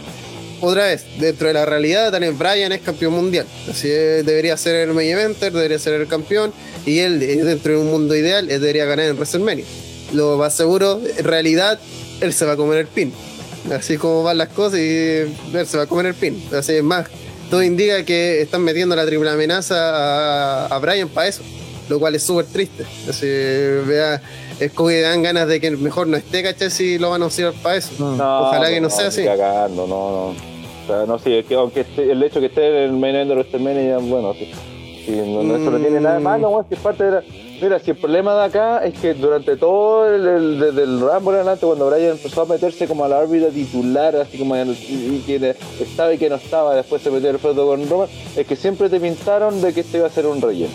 Otra 0.61 0.85
vez, 0.85 1.06
dentro 1.19 1.48
de 1.48 1.56
la 1.56 1.65
realidad, 1.65 2.11
Daniel 2.11 2.33
Bryan 2.33 2.72
es 2.72 2.81
campeón 2.81 3.14
mundial. 3.14 3.48
Así 3.67 3.90
es, 3.90 4.23
debería 4.23 4.56
ser 4.57 4.75
el 4.75 4.93
main 4.93 5.09
eventer, 5.09 5.51
debería 5.51 5.80
ser 5.80 5.99
el 5.99 6.07
campeón. 6.07 6.53
Y 6.85 6.99
él, 6.99 7.22
eh, 7.23 7.43
dentro 7.43 7.73
de 7.73 7.80
un 7.80 7.88
mundo 7.88 8.15
ideal, 8.15 8.49
él 8.49 8.61
debería 8.61 8.85
ganar 8.85 9.07
en 9.07 9.15
WrestleMania. 9.15 9.65
Lo 10.14 10.38
más 10.38 10.56
seguro, 10.56 11.01
en 11.17 11.25
realidad, 11.25 11.80
él 12.22 12.31
se 12.31 12.45
va 12.45 12.53
a 12.53 12.57
comer 12.57 12.77
el 12.77 12.88
pin. 12.88 13.11
Así 13.72 13.98
como 13.98 14.22
van 14.22 14.38
las 14.38 14.49
cosas 14.49 14.80
y 14.80 14.83
él 14.88 15.35
se 15.65 15.77
va 15.77 15.83
a 15.83 15.88
comer 15.88 16.07
el 16.07 16.14
pin. 16.14 16.43
Así 16.53 16.73
es 16.73 16.83
más, 16.83 17.07
todo 17.49 17.64
indica 17.64 18.06
que 18.06 18.41
están 18.41 18.61
metiendo 18.61 18.95
la 18.95 19.06
triple 19.06 19.31
amenaza 19.31 19.75
a, 19.75 20.65
a 20.67 20.80
Bryan 20.80 21.09
para 21.09 21.27
eso. 21.27 21.41
Lo 21.92 22.00
cual 22.00 22.16
es 22.16 22.24
súper 22.24 22.45
triste. 22.45 22.86
Así, 23.10 23.28
vea, 23.28 24.22
es 24.61 24.72
como 24.72 24.88
que 24.88 25.02
dan 25.02 25.22
ganas 25.22 25.45
de 25.50 25.60
que 25.60 25.72
mejor 25.72 26.08
no 26.08 26.16
esté, 26.16 26.42
¿cachai? 26.42 26.72
Si 26.72 26.98
lo 26.98 27.10
van 27.10 27.22
a 27.22 27.26
usar 27.26 27.52
para 27.61 27.76
eso. 27.76 27.92
No, 28.00 28.48
Ojalá 28.48 28.70
que 28.70 28.80
no 28.80 28.90
sea 28.90 29.08
así. 29.08 29.26
Cagando, 29.26 29.86
no, 29.88 30.11
no. 30.11 30.28
O 30.30 30.88
sea, 30.88 31.06
no, 31.06 31.20
sí, 31.20 31.34
es 31.34 31.45
que 31.45 31.56
aunque 31.56 31.82
esté- 31.82 32.10
el 32.10 32.24
hecho 32.24 32.40
que 32.40 32.45
esté 32.45 32.66
en 32.70 32.76
el 32.84 32.92
main 32.94 33.14
event 33.16 33.30
de 33.30 33.36
WrestleMania, 33.36 33.98
bueno, 33.98 34.34
sí. 34.36 34.50
Sí, 35.06 35.11
no, 35.11 35.44
no, 35.44 35.56
eso 35.58 35.70
no 35.70 35.80
tiene 35.80 36.00
nada 36.00 36.16
de 36.16 36.22
malo, 36.22 36.50
weón, 36.50 36.66
si 36.70 36.76
es 36.76 36.80
parte 36.80 37.03
de 37.03 37.11
la... 37.11 37.24
Mira, 37.61 37.80
si 37.80 37.92
el 37.92 37.98
problema 37.98 38.36
de 38.36 38.44
acá 38.45 38.86
es 38.86 38.98
que 38.98 39.14
durante 39.14 39.58
todo 39.58 40.08
el, 40.08 40.26
el- 40.28 40.60
desde 40.60 40.84
el 40.84 41.00
Rumble 41.00 41.32
en 41.34 41.36
adelante, 41.40 41.66
cuando 41.66 41.90
Bryan 41.90 42.11
empezó 42.11 42.42
a 42.44 42.45
meterse 42.45 42.88
como 42.88 43.03
a 43.03 43.08
la 43.10 43.20
órbita 43.20 43.50
titular, 43.50 44.16
así 44.16 44.38
como 44.38 44.56
en 44.56 44.70
el- 44.70 44.78
y, 44.78 45.18
y 45.18 45.24
que 45.26 45.56
estaba 45.82 46.14
y 46.14 46.18
que 46.18 46.30
no 46.30 46.36
estaba, 46.38 46.74
después 46.76 47.02
se 47.02 47.11
metió 47.11 47.30
el 47.32 47.38
foto 47.40 47.66
con 47.68 47.88
Roman, 47.90 48.08
es 48.38 48.48
que 48.48 48.56
siempre 48.56 48.90
te 48.90 49.00
pintaron 49.00 49.61
de 49.61 49.74
que 49.74 49.82
este 49.82 49.98
iba 49.98 50.08
a 50.08 50.10
ser 50.10 50.26
un 50.28 50.40
relleno. 50.42 50.72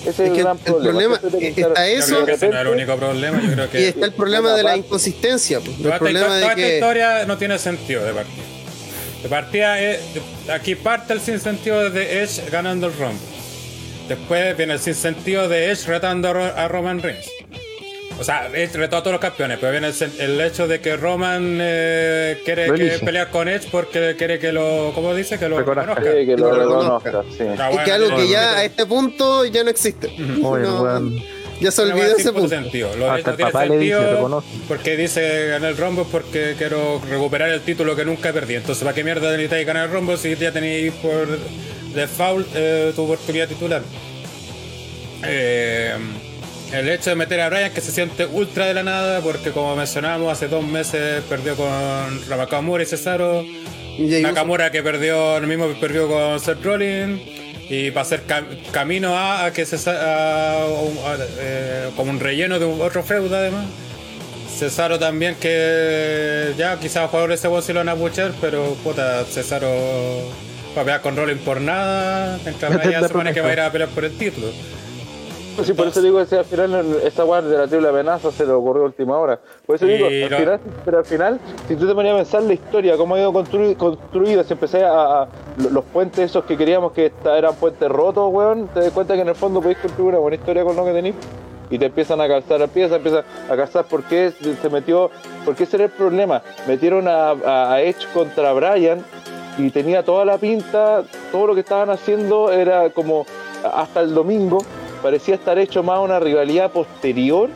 Ese 0.00 0.10
es, 0.10 0.18
Es 0.18 0.20
el 0.20 0.32
que 0.34 0.42
gran 0.42 0.56
el 0.56 0.62
problema. 0.64 1.18
problema 1.18 1.20
es- 1.46 1.58
está 1.58 1.88
Yo 1.88 1.98
eso 1.98 2.14
creo 2.14 2.26
que 2.26 2.32
ese 2.32 2.48
no 2.48 2.54
es 2.54 2.60
el 2.60 2.68
único 2.68 2.96
problema. 2.96 3.40
Yo 3.42 3.52
creo 3.52 3.70
que 3.70 3.80
Y 3.80 3.84
está 3.84 4.06
el 4.06 4.12
problema 4.12 4.54
de 4.54 4.62
la 4.62 4.76
inconsistencia. 4.76 5.60
pues. 5.60 5.76
El 5.76 5.82
Toda 5.82 5.88
esta, 5.94 5.98
problema 5.98 6.26
toda 6.26 6.36
de 6.38 6.42
esta 6.44 6.54
que. 6.54 6.74
historia 6.74 7.24
no 7.26 7.38
tiene 7.38 7.58
sentido 7.58 8.04
de 8.04 8.12
partida. 8.12 8.42
De 9.22 9.28
partida, 9.28 9.80
es- 9.80 10.00
aquí 10.52 10.74
parte 10.74 11.12
el 11.12 11.20
sinsentido 11.20 11.90
de 11.90 12.22
Edge 12.22 12.42
ganando 12.50 12.86
el 12.86 12.92
Rumble. 12.94 13.18
Después 14.08 14.56
viene 14.56 14.72
el 14.74 14.80
sinsentido 14.80 15.48
de 15.48 15.70
Edge 15.70 15.86
retando 15.86 16.30
a 16.30 16.68
Roman 16.68 17.00
Reigns. 17.02 17.26
O 18.20 18.24
sea, 18.24 18.48
retó 18.48 18.98
a 18.98 19.00
todos 19.00 19.12
los 19.12 19.20
campeones, 19.20 19.56
pero 19.58 19.72
viene 19.72 19.86
el, 19.86 19.94
sen- 19.94 20.12
el 20.20 20.38
hecho 20.42 20.68
de 20.68 20.80
que 20.82 20.94
Roman 20.96 21.56
eh, 21.58 22.38
quiere 22.44 22.68
Lo 22.68 22.74
que 22.74 22.98
pelear 23.02 23.30
con 23.30 23.48
Edge 23.48 23.66
porque 23.72 24.14
quiere 24.18 24.38
que 24.38 24.52
lo, 24.52 24.92
¿cómo 24.94 25.14
dice? 25.14 25.38
Que 25.38 25.48
lo 25.48 25.58
Reconozca. 25.58 25.94
Sí, 26.02 26.26
que 26.26 26.36
lo 26.36 26.52
lo 26.52 26.54
reconozca. 26.54 27.10
reconozca, 27.10 27.32
sí. 27.36 27.44
Ah, 27.58 27.68
Es 27.70 27.74
bueno, 27.76 27.84
que 27.84 27.92
algo 27.92 28.16
que 28.16 28.28
ya 28.28 28.56
a 28.58 28.64
este 28.64 28.84
punto 28.84 29.46
ya 29.46 29.64
no 29.64 29.70
existe. 29.70 30.08
Oye, 30.42 30.62
No, 30.64 30.82
weón. 30.82 31.16
ya 31.62 31.70
se 31.70 31.80
olvidó 31.80 32.14
ese 32.14 32.30
punto. 32.32 32.48
sentido. 32.50 32.94
Lo 32.96 33.10
Hasta 33.10 33.28
no 33.28 33.30
el 33.30 33.36
tiene 33.38 33.52
papá 33.52 33.64
le 33.64 33.78
dice, 33.78 33.94
sentido 33.96 34.14
reconoce. 34.16 34.46
porque 34.68 34.96
dice 34.98 35.46
ganar 35.46 35.70
el 35.70 35.76
Rumble 35.78 36.04
porque 36.12 36.54
quiero 36.58 37.00
recuperar 37.08 37.48
el 37.48 37.62
título 37.62 37.96
que 37.96 38.04
nunca 38.04 38.34
perdí. 38.34 38.56
Entonces, 38.56 38.84
¿para 38.84 38.94
qué 38.94 39.02
mierda 39.02 39.30
necesitáis 39.30 39.66
ganar 39.66 39.86
el 39.88 39.92
Rumble 39.94 40.18
si 40.18 40.36
ya 40.36 40.52
tenéis 40.52 40.92
por 40.94 41.26
default 41.94 42.46
eh, 42.54 42.92
tu 42.94 43.02
oportunidad 43.04 43.48
titular? 43.48 43.80
Eh, 45.24 45.94
el 46.72 46.88
hecho 46.88 47.10
de 47.10 47.16
meter 47.16 47.40
a 47.40 47.48
Bryan 47.48 47.72
que 47.72 47.80
se 47.80 47.90
siente 47.92 48.26
ultra 48.26 48.66
de 48.66 48.74
la 48.74 48.82
nada 48.82 49.20
porque 49.20 49.50
como 49.50 49.74
mencionamos 49.76 50.30
hace 50.32 50.48
dos 50.48 50.64
meses 50.64 51.22
perdió 51.28 51.56
con 51.56 52.28
Nakamura 52.28 52.82
y 52.82 52.86
Cesaro. 52.86 53.42
Y 53.98 54.22
Nakamura 54.22 54.70
que 54.70 54.82
perdió, 54.82 55.36
el 55.36 55.46
mismo 55.46 55.66
perdió 55.80 56.08
con 56.08 56.38
Seth 56.40 56.62
Rollins. 56.62 57.20
Y 57.68 57.90
para 57.92 58.02
hacer 58.02 58.22
cam- 58.26 58.46
camino 58.72 59.16
a, 59.16 59.44
a 59.44 59.52
que 59.52 59.64
se 59.64 59.76
a, 59.90 60.62
a- 60.64 61.16
eh, 61.38 61.88
como 61.96 62.10
un 62.10 62.18
relleno 62.18 62.58
de 62.58 62.64
otro 62.64 63.02
feudo 63.04 63.36
además. 63.36 63.66
Cesaro 64.58 64.98
también 64.98 65.36
que 65.36 66.52
ya 66.58 66.78
quizás 66.78 67.08
jugadores 67.08 67.40
ese 67.44 67.62
sí 67.62 67.72
lo 67.72 67.80
van 67.80 67.88
a 67.88 67.94
buchar, 67.94 68.32
pero 68.40 68.74
puta, 68.82 69.24
Cesaro 69.24 69.68
va 70.76 70.82
a 70.82 70.84
pelear 70.84 71.00
con 71.00 71.16
Rollins 71.16 71.40
por 71.42 71.60
nada, 71.60 72.38
mientras 72.44 72.72
de 72.84 72.92
se 73.00 73.08
supone 73.08 73.32
que 73.32 73.40
va 73.40 73.48
a 73.50 73.52
ir 73.52 73.60
a 73.60 73.70
pelear 73.72 73.88
por 73.90 74.04
el 74.04 74.12
título. 74.18 74.48
Sí, 75.64 75.72
por 75.74 75.88
eso 75.88 76.00
digo 76.00 76.24
que 76.24 76.36
al 76.36 76.44
final 76.44 76.86
esa 77.04 77.24
weá 77.24 77.42
de 77.42 77.56
la 77.58 77.66
triple 77.66 77.88
amenaza 77.88 78.30
se 78.30 78.46
le 78.46 78.52
ocurrió 78.52 78.82
a 78.82 78.86
última 78.86 79.18
hora. 79.18 79.38
Por 79.66 79.76
eso 79.76 79.86
digo, 79.86 80.06
al 80.06 80.30
final, 80.40 80.60
pero 80.84 80.98
al 80.98 81.04
final, 81.04 81.40
si 81.68 81.76
tú 81.76 81.86
te 81.86 81.94
ponías 81.94 82.14
a 82.14 82.16
pensar 82.18 82.42
la 82.42 82.52
historia, 82.54 82.96
cómo 82.96 83.14
ha 83.14 83.18
ido 83.20 83.32
construi- 83.32 83.76
construida, 83.76 84.44
si 84.44 84.52
empecé 84.54 84.84
a, 84.84 85.22
a- 85.22 85.28
lo- 85.58 85.70
los 85.70 85.84
puentes 85.84 86.18
esos 86.30 86.44
que 86.44 86.56
queríamos 86.56 86.92
que 86.92 87.06
esta- 87.06 87.36
eran 87.36 87.54
puentes 87.56 87.88
rotos, 87.88 88.28
weón, 88.32 88.68
te 88.68 88.80
das 88.80 88.90
cuenta 88.92 89.14
que 89.14 89.20
en 89.22 89.28
el 89.28 89.34
fondo 89.34 89.60
podéis 89.60 89.78
construir 89.78 90.10
una 90.10 90.18
buena 90.18 90.36
historia 90.36 90.64
con 90.64 90.76
lo 90.76 90.84
que 90.84 90.92
tenéis. 90.92 91.14
Y 91.72 91.78
te 91.78 91.86
empiezan 91.86 92.20
a 92.20 92.26
calzar 92.26 92.66
piezas, 92.68 92.96
empiezan 92.96 93.22
a 93.48 93.56
calzar 93.56 93.84
por 93.84 94.02
qué 94.04 94.32
se 94.60 94.68
metió, 94.70 95.08
por 95.44 95.54
qué 95.54 95.64
ese 95.64 95.76
era 95.76 95.84
el 95.84 95.90
problema. 95.92 96.42
Metieron 96.66 97.06
a, 97.06 97.30
a- 97.30 97.74
a 97.74 97.82
Edge 97.82 98.06
contra 98.12 98.52
Bryan 98.52 99.04
y 99.58 99.70
tenía 99.70 100.02
toda 100.04 100.24
la 100.24 100.38
pinta, 100.38 101.02
todo 101.30 101.46
lo 101.48 101.54
que 101.54 101.60
estaban 101.60 101.90
haciendo 101.90 102.50
era 102.50 102.90
como 102.90 103.24
hasta 103.62 104.00
el 104.00 104.14
domingo, 104.14 104.58
parecía 105.02 105.34
estar 105.34 105.58
hecho 105.58 105.82
más 105.82 106.00
una 106.00 106.20
rivalidad 106.20 106.70
posterior, 106.70 107.50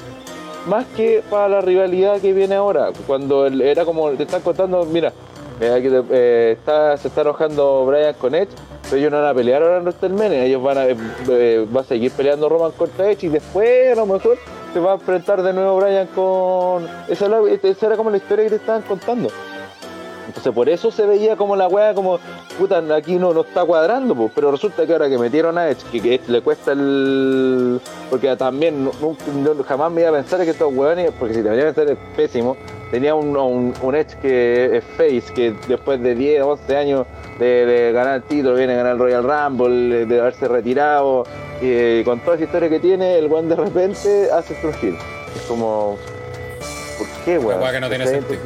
más 0.66 0.86
que 0.96 1.22
para 1.30 1.48
la 1.48 1.60
rivalidad 1.60 2.20
que 2.20 2.32
viene 2.32 2.54
ahora, 2.54 2.90
cuando 3.06 3.46
era 3.46 3.84
como 3.84 4.10
te 4.10 4.22
están 4.22 4.42
contando, 4.42 4.84
mira, 4.84 5.12
eh, 5.60 6.04
eh, 6.10 6.56
está, 6.58 6.96
se 6.96 7.08
está 7.08 7.20
enojando 7.20 7.86
Bryan 7.86 8.14
con 8.14 8.34
Edge, 8.34 8.50
pero 8.84 8.96
ellos 8.96 9.12
no 9.12 9.20
van 9.20 9.28
a 9.28 9.34
pelear 9.34 9.62
ahora 9.62 9.76
en 9.76 9.82
WrestleMania, 9.82 10.44
ellos 10.44 10.62
van 10.62 10.78
a, 10.78 10.86
eh, 10.86 11.66
va 11.74 11.80
a 11.82 11.84
seguir 11.84 12.10
peleando 12.12 12.48
Roman 12.48 12.72
contra 12.72 13.10
Edge 13.10 13.26
y 13.26 13.28
después 13.28 13.92
a 13.92 13.94
lo 13.94 14.06
mejor 14.06 14.38
se 14.72 14.80
va 14.80 14.92
a 14.92 14.94
enfrentar 14.94 15.42
de 15.42 15.52
nuevo 15.52 15.76
Bryan 15.76 16.08
con... 16.08 16.88
Esa, 17.08 17.28
esa 17.62 17.86
era 17.86 17.96
como 17.96 18.10
la 18.10 18.16
historia 18.16 18.44
que 18.44 18.50
te 18.50 18.56
estaban 18.56 18.82
contando. 18.82 19.28
Entonces 20.36 20.52
por 20.52 20.68
eso 20.68 20.90
se 20.90 21.06
veía 21.06 21.36
como 21.36 21.54
la 21.54 21.68
weá 21.68 21.94
como, 21.94 22.18
puta, 22.58 22.82
aquí 22.96 23.14
no, 23.16 23.32
no 23.32 23.42
está 23.42 23.64
cuadrando, 23.64 24.16
pues. 24.16 24.32
pero 24.34 24.50
resulta 24.50 24.84
que 24.84 24.92
ahora 24.92 25.08
que 25.08 25.16
metieron 25.16 25.56
a 25.56 25.68
Edge, 25.70 25.84
que, 25.92 26.00
que 26.02 26.20
le 26.26 26.40
cuesta 26.42 26.72
el... 26.72 27.80
Porque 28.10 28.34
también 28.34 28.84
no- 28.84 28.90
nunca- 29.00 29.24
no- 29.32 29.62
jamás 29.62 29.92
me 29.92 30.00
iba 30.00 30.10
a 30.10 30.12
pensar 30.14 30.40
que 30.44 30.50
estos 30.50 30.74
weones, 30.74 31.12
porque 31.18 31.34
si 31.34 31.42
te 31.42 31.48
venía 31.48 31.68
a 31.68 31.72
pensar 31.72 31.88
es 31.88 31.98
pésimo, 32.16 32.56
tenía 32.90 33.14
un, 33.14 33.36
un, 33.36 33.74
un 33.80 33.94
Edge 33.94 34.16
que 34.20 34.78
es 34.78 34.84
face, 34.96 35.22
que 35.34 35.54
después 35.68 36.02
de 36.02 36.16
10, 36.16 36.42
11 36.42 36.76
años 36.76 37.06
de, 37.38 37.64
de 37.66 37.92
ganar 37.92 38.16
el 38.16 38.22
título, 38.24 38.56
viene 38.56 38.72
a 38.74 38.76
ganar 38.78 38.92
el 38.94 38.98
Royal 38.98 39.22
Rumble, 39.22 40.04
de 40.06 40.20
haberse 40.20 40.48
retirado, 40.48 41.24
y 41.62 42.02
con 42.02 42.18
toda 42.20 42.34
esa 42.34 42.44
historia 42.44 42.68
que 42.68 42.80
tiene, 42.80 43.18
el 43.18 43.28
weón 43.28 43.48
de 43.48 43.54
repente 43.56 44.28
hace 44.32 44.60
su 44.60 44.68
heel. 44.84 44.96
Es 45.36 45.42
como... 45.46 45.96
¿Por 46.98 47.06
qué, 47.24 47.38
weón? 47.38 47.60
weá 47.62 47.70
que 47.72 47.80
no 47.80 47.88
tiene 47.88 48.06
sentido. 48.08 48.40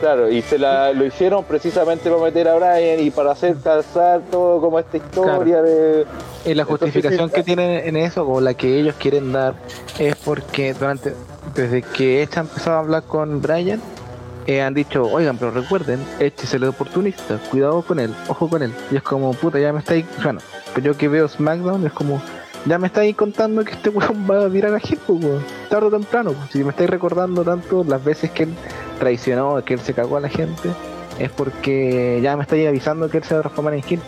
Claro, 0.00 0.30
y 0.30 0.42
se 0.42 0.58
la, 0.58 0.92
lo 0.92 1.06
hicieron 1.06 1.44
precisamente 1.44 2.10
para 2.10 2.22
meter 2.22 2.48
a 2.48 2.54
Brian 2.56 3.00
y 3.00 3.10
para 3.10 3.32
hacer 3.32 3.56
calzar 3.62 4.20
todo 4.30 4.60
como 4.60 4.78
esta 4.78 4.98
historia 4.98 5.62
de... 5.62 6.04
Y 6.44 6.54
la 6.54 6.64
justificación 6.64 7.30
que 7.30 7.42
tienen 7.42 7.86
en 7.86 7.96
eso, 7.96 8.28
o 8.28 8.40
la 8.40 8.54
que 8.54 8.78
ellos 8.78 8.94
quieren 8.98 9.32
dar, 9.32 9.54
es 9.98 10.14
porque 10.16 10.74
durante 10.74 11.14
desde 11.54 11.82
que 11.82 12.22
Edge 12.22 12.36
ha 12.36 12.40
empezado 12.40 12.76
a 12.76 12.80
hablar 12.80 13.02
con 13.04 13.40
Brian, 13.40 13.80
eh, 14.46 14.62
han 14.62 14.74
dicho, 14.74 15.02
oigan, 15.04 15.38
pero 15.38 15.50
recuerden, 15.50 15.98
Edge 16.20 16.44
es 16.44 16.54
el 16.54 16.64
oportunista, 16.64 17.38
cuidado 17.50 17.82
con 17.82 17.98
él, 17.98 18.14
ojo 18.28 18.48
con 18.48 18.62
él. 18.62 18.72
Y 18.90 18.96
es 18.96 19.02
como, 19.02 19.32
puta, 19.32 19.58
ya 19.58 19.72
me 19.72 19.80
estáis, 19.80 20.04
bueno, 20.22 20.40
pero 20.74 20.92
yo 20.92 20.98
que 20.98 21.08
veo 21.08 21.26
SmackDown 21.26 21.86
es 21.86 21.92
como, 21.92 22.22
ya 22.66 22.78
me 22.78 22.88
estáis 22.88 23.14
contando 23.14 23.64
que 23.64 23.72
este 23.72 23.90
weón 23.90 24.26
va 24.28 24.44
a 24.44 24.48
virar 24.48 24.74
a 24.74 24.78
pues, 24.78 25.00
weón, 25.08 25.42
tarde 25.70 25.86
o 25.86 25.90
temprano. 25.90 26.34
Si 26.52 26.62
me 26.64 26.70
estáis 26.70 26.90
recordando 26.90 27.44
tanto 27.44 27.84
las 27.84 28.02
veces 28.02 28.30
que 28.32 28.44
él 28.44 28.54
traicionó, 28.98 29.64
que 29.64 29.74
él 29.74 29.80
se 29.80 29.94
cagó 29.94 30.16
a 30.16 30.20
la 30.20 30.28
gente, 30.28 30.70
es 31.18 31.30
porque 31.30 32.20
ya 32.22 32.36
me 32.36 32.42
estáis 32.42 32.66
avisando 32.66 33.08
que 33.08 33.18
él 33.18 33.24
se 33.24 33.34
va 33.34 33.40
a 33.40 33.42
transformar 33.42 33.74
en 33.74 33.82
Hit. 33.82 34.00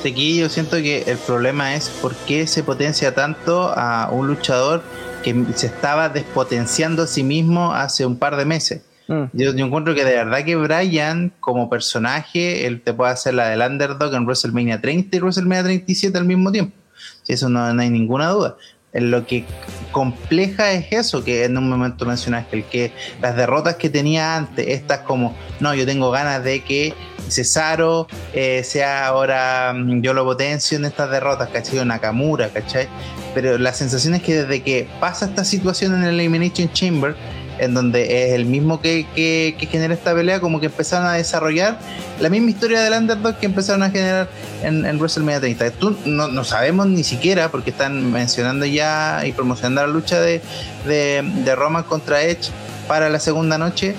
Aquí 0.00 0.38
yo 0.38 0.48
siento 0.48 0.76
que 0.76 1.02
el 1.06 1.18
problema 1.18 1.74
es 1.74 1.88
por 1.88 2.14
qué 2.14 2.46
se 2.46 2.62
potencia 2.62 3.14
tanto 3.14 3.72
a 3.74 4.08
un 4.12 4.28
luchador 4.28 4.82
que 5.22 5.34
se 5.54 5.66
estaba 5.66 6.08
despotenciando 6.08 7.02
a 7.02 7.06
sí 7.06 7.22
mismo 7.22 7.74
hace 7.74 8.06
un 8.06 8.16
par 8.16 8.36
de 8.36 8.44
meses. 8.44 8.82
Mm. 9.08 9.24
Yo, 9.32 9.54
yo 9.54 9.66
encuentro 9.66 9.94
que 9.94 10.04
de 10.04 10.12
verdad 10.12 10.44
que 10.44 10.54
Brian, 10.54 11.32
como 11.40 11.68
personaje, 11.68 12.66
él 12.66 12.80
te 12.80 12.94
puede 12.94 13.10
hacer 13.10 13.34
la 13.34 13.48
del 13.48 13.60
underdog 13.60 14.14
en 14.14 14.24
WrestleMania 14.24 14.80
30 14.80 15.16
y 15.16 15.20
WrestleMania 15.20 15.64
37 15.64 16.16
al 16.16 16.24
mismo 16.24 16.52
tiempo. 16.52 16.77
Eso 17.26 17.48
no, 17.48 17.72
no 17.72 17.82
hay 17.82 17.90
ninguna 17.90 18.28
duda. 18.28 18.56
En 18.92 19.10
lo 19.10 19.26
que 19.26 19.44
compleja 19.92 20.72
es 20.72 20.86
eso, 20.92 21.22
que 21.22 21.44
en 21.44 21.58
un 21.58 21.68
momento 21.68 22.06
mencionaste, 22.06 22.56
el 22.56 22.64
que 22.64 22.92
las 23.20 23.36
derrotas 23.36 23.76
que 23.76 23.90
tenía 23.90 24.36
antes, 24.36 24.66
estas 24.66 25.00
como, 25.00 25.36
no, 25.60 25.74
yo 25.74 25.84
tengo 25.84 26.10
ganas 26.10 26.42
de 26.42 26.64
que 26.64 26.94
Cesaro 27.28 28.08
eh, 28.32 28.62
sea 28.64 29.06
ahora, 29.06 29.74
mm, 29.74 30.00
yo 30.00 30.14
lo 30.14 30.24
potencio 30.24 30.78
en 30.78 30.86
estas 30.86 31.10
derrotas, 31.10 31.48
¿cachai? 31.50 31.84
Nakamura, 31.84 32.48
¿cachai? 32.48 32.88
Pero 33.34 33.58
la 33.58 33.72
sensación 33.72 34.14
es 34.14 34.22
que 34.22 34.42
desde 34.42 34.62
que 34.62 34.88
pasa 35.00 35.26
esta 35.26 35.44
situación 35.44 35.94
en 35.94 36.04
el 36.04 36.14
Elimination 36.14 36.72
Chamber, 36.72 37.14
en 37.58 37.74
donde 37.74 38.26
es 38.26 38.34
el 38.34 38.44
mismo 38.44 38.80
que, 38.80 39.06
que, 39.14 39.56
que 39.58 39.66
genera 39.66 39.94
esta 39.94 40.14
pelea, 40.14 40.40
como 40.40 40.60
que 40.60 40.66
empezaron 40.66 41.06
a 41.06 41.14
desarrollar 41.14 41.78
la 42.20 42.28
misma 42.28 42.50
historia 42.50 42.80
del 42.80 42.94
underdog 42.94 43.36
que 43.38 43.46
empezaron 43.46 43.82
a 43.82 43.90
generar 43.90 44.28
en, 44.62 44.84
en 44.84 44.96
WrestleMania 44.98 45.40
30. 45.40 45.70
Tú, 45.72 45.96
no, 46.04 46.28
no 46.28 46.44
sabemos 46.44 46.86
ni 46.86 47.04
siquiera, 47.04 47.50
porque 47.50 47.70
están 47.70 48.12
mencionando 48.12 48.66
ya 48.66 49.22
y 49.26 49.32
promocionando 49.32 49.86
la 49.86 49.92
lucha 49.92 50.20
de, 50.20 50.40
de, 50.86 51.22
de 51.44 51.54
Roman 51.54 51.84
contra 51.84 52.22
Edge 52.22 52.50
para 52.86 53.08
la 53.08 53.20
segunda 53.20 53.58
noche, 53.58 53.94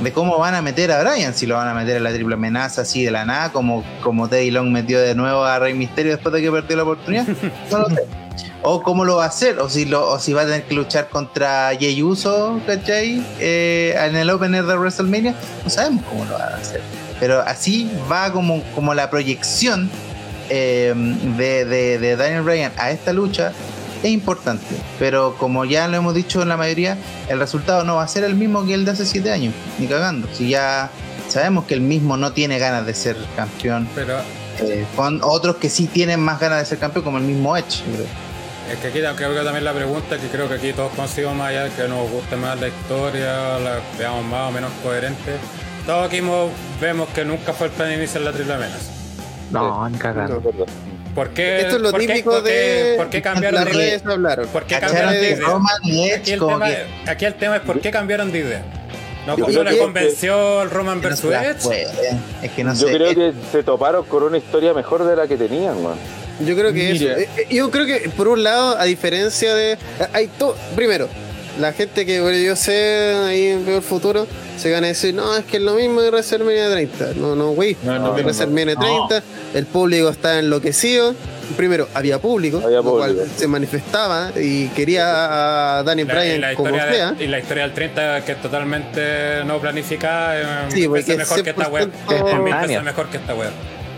de 0.00 0.12
cómo 0.12 0.38
van 0.38 0.54
a 0.54 0.62
meter 0.62 0.92
a 0.92 1.02
Brian, 1.02 1.34
si 1.34 1.46
lo 1.46 1.56
van 1.56 1.68
a 1.68 1.74
meter 1.74 1.96
en 1.96 2.04
la 2.04 2.12
triple 2.12 2.34
amenaza 2.34 2.82
así 2.82 3.04
de 3.04 3.10
la 3.10 3.24
nada, 3.24 3.52
como, 3.52 3.84
como 4.02 4.28
Teddy 4.28 4.50
Long 4.50 4.70
metió 4.70 5.00
de 5.00 5.14
nuevo 5.14 5.44
a 5.44 5.58
Rey 5.58 5.74
Mysterio 5.74 6.12
después 6.12 6.32
de 6.32 6.42
que 6.42 6.50
perdió 6.50 6.76
la 6.76 6.82
oportunidad. 6.84 7.26
No 7.70 7.78
lo 7.80 7.88
sé. 7.90 8.06
O 8.62 8.82
cómo 8.82 9.04
lo 9.04 9.16
va 9.16 9.24
a 9.24 9.28
hacer, 9.28 9.58
o 9.58 9.68
si, 9.68 9.84
lo, 9.84 10.08
o 10.08 10.18
si 10.18 10.32
va 10.32 10.42
a 10.42 10.44
tener 10.44 10.64
que 10.64 10.74
luchar 10.74 11.08
contra 11.08 11.70
Jey 11.78 12.02
Uso, 12.02 12.60
¿cachai? 12.66 13.24
Eh, 13.40 13.94
en 13.98 14.16
el 14.16 14.30
opener 14.30 14.64
de 14.64 14.76
WrestleMania, 14.76 15.34
no 15.64 15.70
sabemos 15.70 16.04
cómo 16.04 16.24
lo 16.24 16.34
van 16.34 16.52
a 16.52 16.56
hacer. 16.56 16.80
Pero 17.20 17.40
así 17.40 17.90
va 18.10 18.32
como, 18.32 18.62
como 18.74 18.94
la 18.94 19.10
proyección 19.10 19.90
eh, 20.50 20.92
de, 21.36 21.64
de, 21.64 21.98
de 21.98 22.16
Daniel 22.16 22.42
Bryan 22.42 22.72
a 22.76 22.90
esta 22.90 23.12
lucha 23.12 23.52
es 24.02 24.10
importante, 24.10 24.64
pero 24.98 25.34
como 25.38 25.64
ya 25.64 25.88
lo 25.88 25.96
hemos 25.96 26.14
dicho 26.14 26.42
en 26.42 26.48
la 26.48 26.56
mayoría, 26.56 26.96
el 27.28 27.38
resultado 27.38 27.84
no 27.84 27.96
va 27.96 28.04
a 28.04 28.08
ser 28.08 28.24
el 28.24 28.34
mismo 28.34 28.64
que 28.64 28.74
el 28.74 28.84
de 28.84 28.92
hace 28.92 29.04
7 29.06 29.30
años, 29.32 29.54
ni 29.78 29.86
cagando. 29.86 30.28
Si 30.32 30.48
ya 30.48 30.90
sabemos 31.28 31.64
que 31.64 31.74
el 31.74 31.80
mismo 31.80 32.16
no 32.16 32.32
tiene 32.32 32.58
ganas 32.58 32.86
de 32.86 32.94
ser 32.94 33.16
campeón, 33.36 33.88
Pero 33.94 34.18
eh, 34.60 34.84
con 34.96 35.20
otros 35.22 35.56
que 35.56 35.68
sí 35.70 35.86
tienen 35.86 36.20
más 36.20 36.40
ganas 36.40 36.58
de 36.60 36.64
ser 36.66 36.78
campeón, 36.78 37.04
como 37.04 37.18
el 37.18 37.24
mismo 37.24 37.56
Edge. 37.56 37.82
es 38.72 38.78
que 38.80 38.88
aquí 38.88 38.98
creo 39.16 39.34
que 39.34 39.40
también 39.44 39.64
la 39.64 39.72
pregunta, 39.72 40.18
que 40.18 40.28
creo 40.28 40.48
que 40.48 40.54
aquí 40.54 40.72
todos 40.72 40.92
consigamos 40.94 41.36
más 41.38 41.48
allá 41.48 41.64
de 41.64 41.70
que 41.70 41.88
nos 41.88 42.10
guste 42.10 42.36
más 42.36 42.58
la 42.60 42.68
historia, 42.68 43.58
la 43.58 43.78
veamos 43.98 44.24
más 44.26 44.48
o 44.48 44.52
menos 44.52 44.70
coherente. 44.82 45.36
Todos 45.86 46.06
aquí 46.06 46.20
mo- 46.20 46.50
vemos 46.80 47.08
que 47.14 47.24
nunca 47.24 47.52
fue 47.52 47.68
el 47.68 47.72
plan 47.72 47.92
inicial 47.92 48.24
la 48.24 48.32
triple 48.32 48.54
amenaza. 48.54 48.92
No, 49.50 49.88
ni 49.88 49.96
cagando. 49.98 50.42
¿Por 51.14 51.30
qué, 51.30 51.60
Esto 51.60 51.76
es 51.76 51.82
lo 51.82 51.92
típico 51.92 52.30
por 52.30 52.44
qué- 52.44 52.50
de 52.50 52.94
¿Por 52.96 53.10
qué 53.10 53.22
cambiaron 53.22 53.54
las 53.56 53.64
de 53.66 53.72
redes 53.72 54.02
idea? 54.02 54.12
hablaron. 54.14 54.48
¿Por 54.48 54.64
qué 54.64 54.78
cambiaron 54.78 55.12
de 55.12 55.18
idea? 55.30 55.46
Roman 55.46 55.76
y 55.84 56.10
Aquí 56.12 56.32
el, 56.32 56.38
tema, 56.40 56.66
que 56.66 57.10
aquí 57.10 57.24
el 57.24 57.34
tema 57.34 57.56
es 57.56 57.62
por 57.62 57.80
qué 57.80 57.90
cambiaron 57.90 58.30
de 58.32 58.38
idea. 58.38 58.62
No, 59.26 59.36
Yo 59.36 59.46
no 59.46 59.52
creo 59.52 59.64
que- 59.64 59.78
convenció 59.78 60.62
el 60.62 60.70
Roman 60.70 61.02
Edge. 61.04 61.62
pueden. 61.62 61.88
Es 62.42 62.50
que 62.52 62.64
no 62.64 62.72
Yo 62.74 62.86
sé. 62.88 62.94
creo 62.94 63.10
eh, 63.10 63.14
que 63.14 63.32
se 63.52 63.62
toparon 63.62 64.04
con 64.06 64.22
una 64.22 64.38
historia 64.38 64.72
mejor 64.72 65.04
de 65.04 65.16
la 65.16 65.26
que 65.26 65.36
tenían, 65.36 65.82
man. 65.82 65.94
Yo 66.40 66.54
creo 66.56 66.72
que 66.72 66.92
eso. 66.92 67.02
Mira. 67.04 67.18
eh, 67.18 67.28
eh, 67.36 67.46
Yo 67.50 67.70
creo 67.70 67.84
que, 67.84 68.08
por 68.10 68.28
un 68.28 68.42
lado, 68.44 68.78
a 68.78 68.84
diferencia 68.84 69.54
de. 69.54 69.76
Hay 70.12 70.28
to- 70.28 70.56
Primero, 70.76 71.08
la 71.58 71.72
gente 71.72 72.06
que 72.06 72.20
bueno, 72.20 72.38
yo 72.38 72.56
sé 72.56 73.14
ahí 73.26 73.46
en 73.48 73.68
el 73.68 73.82
Futuro 73.82 74.26
se 74.56 74.72
van 74.72 74.84
a 74.84 74.88
decir, 74.88 75.14
no, 75.14 75.36
es 75.36 75.44
que 75.44 75.58
es 75.58 75.62
lo 75.62 75.74
mismo 75.74 76.00
de 76.02 76.10
WrestleMania 76.10 76.70
30. 76.70 77.14
No, 77.16 77.34
no, 77.36 77.50
güey. 77.50 77.76
No, 77.82 77.92
mismo. 77.92 78.12
WrestleMania 78.14 78.74
No. 78.74 79.06
30, 79.08 79.22
el 79.54 79.66
público 79.66 80.08
está 80.08 80.38
enloquecido. 80.38 81.14
Primero, 81.56 81.88
había 81.94 82.18
público, 82.20 82.60
Había 82.62 82.78
lo 82.78 82.90
cual 82.90 83.12
público. 83.14 83.32
se 83.36 83.46
manifestaba 83.48 84.32
y 84.36 84.68
quería 84.68 85.78
a 85.78 85.82
Daniel 85.82 86.06
Bryan 86.08 86.40
la 86.42 86.54
como 86.54 86.70
sea. 86.74 87.12
de- 87.12 87.24
y 87.24 87.28
la 87.28 87.38
historia 87.38 87.62
del 87.62 87.72
30 87.72 88.24
que 88.24 88.32
es 88.32 88.42
totalmente 88.42 89.44
no 89.46 89.58
planificada 89.58 90.66
eh, 90.66 90.70
Sí, 90.70 90.82
es 90.84 90.88
mejor 91.08 91.42
que 91.42 91.50
esta 91.50 91.68
web 91.68 91.90
100% 92.06 92.76
es 92.78 92.82
mejor 92.84 93.08
que 93.08 93.16
esta 93.16 93.34
web 93.34 93.50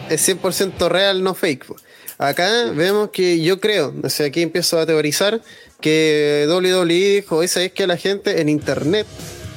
es 0.09 0.21
100% 0.29 0.89
real, 0.89 1.23
no 1.23 1.35
fake. 1.35 1.65
po. 1.67 1.77
Acá 2.21 2.67
vemos 2.75 3.09
que 3.11 3.41
yo 3.41 3.61
creo, 3.61 3.95
o 4.03 4.11
sea, 4.11 4.27
aquí 4.27 4.43
empiezo 4.43 4.79
a 4.79 4.85
teorizar 4.85 5.41
que 5.81 6.47
WWE 6.51 6.85
dijo, 6.85 7.43
esa 7.43 7.63
es 7.63 7.73
que 7.73 7.87
la 7.87 7.97
gente 7.97 8.43
en 8.43 8.51
internet 8.51 9.07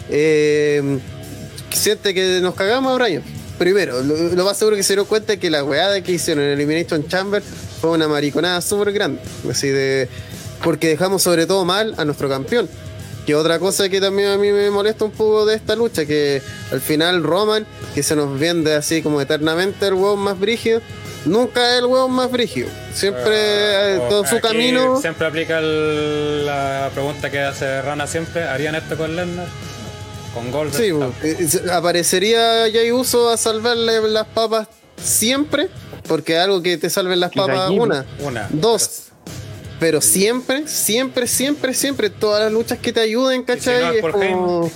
eh, 0.09 0.99
siente 1.71 2.13
que 2.13 2.39
nos 2.41 2.55
cagamos 2.55 2.93
a 2.93 3.03
Brian. 3.03 3.21
Primero, 3.57 4.01
lo, 4.01 4.15
lo 4.15 4.45
más 4.45 4.57
seguro 4.57 4.77
que 4.77 4.83
se 4.83 4.93
dio 4.93 5.03
cuenta 5.03 5.33
es 5.33 5.39
que 5.39 5.49
la 5.49 5.65
weá 5.65 5.89
de 5.89 6.03
que 6.03 6.13
hicieron 6.13 6.41
en 6.41 6.51
Elimination 6.51 7.05
Chamber 7.05 7.43
fue 7.81 7.91
una 7.91 8.07
mariconada 8.07 8.61
súper 8.61 8.93
grande. 8.93 9.19
Así 9.49 9.67
de. 9.67 10.07
Porque 10.63 10.87
dejamos 10.87 11.21
sobre 11.21 11.45
todo 11.45 11.65
mal 11.65 11.93
a 11.97 12.05
nuestro 12.05 12.29
campeón. 12.29 12.69
Que 13.25 13.35
otra 13.35 13.59
cosa 13.59 13.89
que 13.89 13.99
también 13.99 14.29
a 14.29 14.37
mí 14.37 14.53
me 14.53 14.69
molesta 14.69 15.03
un 15.03 15.11
poco 15.11 15.45
de 15.45 15.55
esta 15.55 15.75
lucha, 15.75 16.05
que 16.05 16.41
al 16.71 16.79
final 16.79 17.23
Roman, 17.23 17.65
que 17.93 18.01
se 18.01 18.15
nos 18.15 18.39
vende 18.39 18.73
así 18.73 19.01
como 19.01 19.19
eternamente 19.19 19.87
el 19.87 19.95
hueón 19.95 20.19
más 20.19 20.39
brígido, 20.39 20.81
nunca 21.25 21.73
es 21.73 21.79
el 21.79 21.85
hueón 21.85 22.11
más 22.11 22.29
brígido. 22.31 22.69
Siempre 22.93 23.33
eh, 23.95 23.97
O- 23.99 24.09
todo 24.09 24.25
su 24.25 24.35
aquí 24.35 24.47
camino. 24.47 24.99
siempre 25.01 25.27
aplica 25.27 25.59
el- 25.59 26.45
la 26.45 26.89
pregunta 26.93 27.29
que 27.31 27.39
hace 27.39 27.81
Rana 27.81 28.07
siempre 28.07 28.43
¿harían 28.43 28.75
esto 28.75 28.97
con 28.97 29.15
Lesnar? 29.15 29.47
con 30.33 30.51
Goldberg 30.51 30.75
Sí, 30.83 31.27
eh, 31.27 31.47
se- 31.47 31.71
aparecería 31.71 32.63
Jay 32.71 32.91
Uso 32.91 33.29
a 33.29 33.37
salvarle 33.37 34.01
las 34.09 34.25
papas 34.27 34.67
siempre, 35.01 35.69
porque 36.07 36.37
algo 36.37 36.61
que 36.63 36.77
te 36.77 36.89
salven 36.89 37.19
las 37.19 37.31
Quizá 37.31 37.45
papas, 37.45 37.69
una, 37.69 38.05
una 38.19 38.47
dos. 38.51 39.03
Pero 39.79 40.01
siempre, 40.01 40.67
siempre, 40.67 41.27
siempre, 41.27 41.73
siempre, 41.73 42.09
todas 42.09 42.43
las 42.43 42.51
luchas 42.51 42.79
que 42.79 42.91
te 42.93 43.01
ayuden, 43.01 43.43
¿cachai? 43.43 43.81
no 43.81 43.91
es 43.91 44.01
como- 44.13 44.71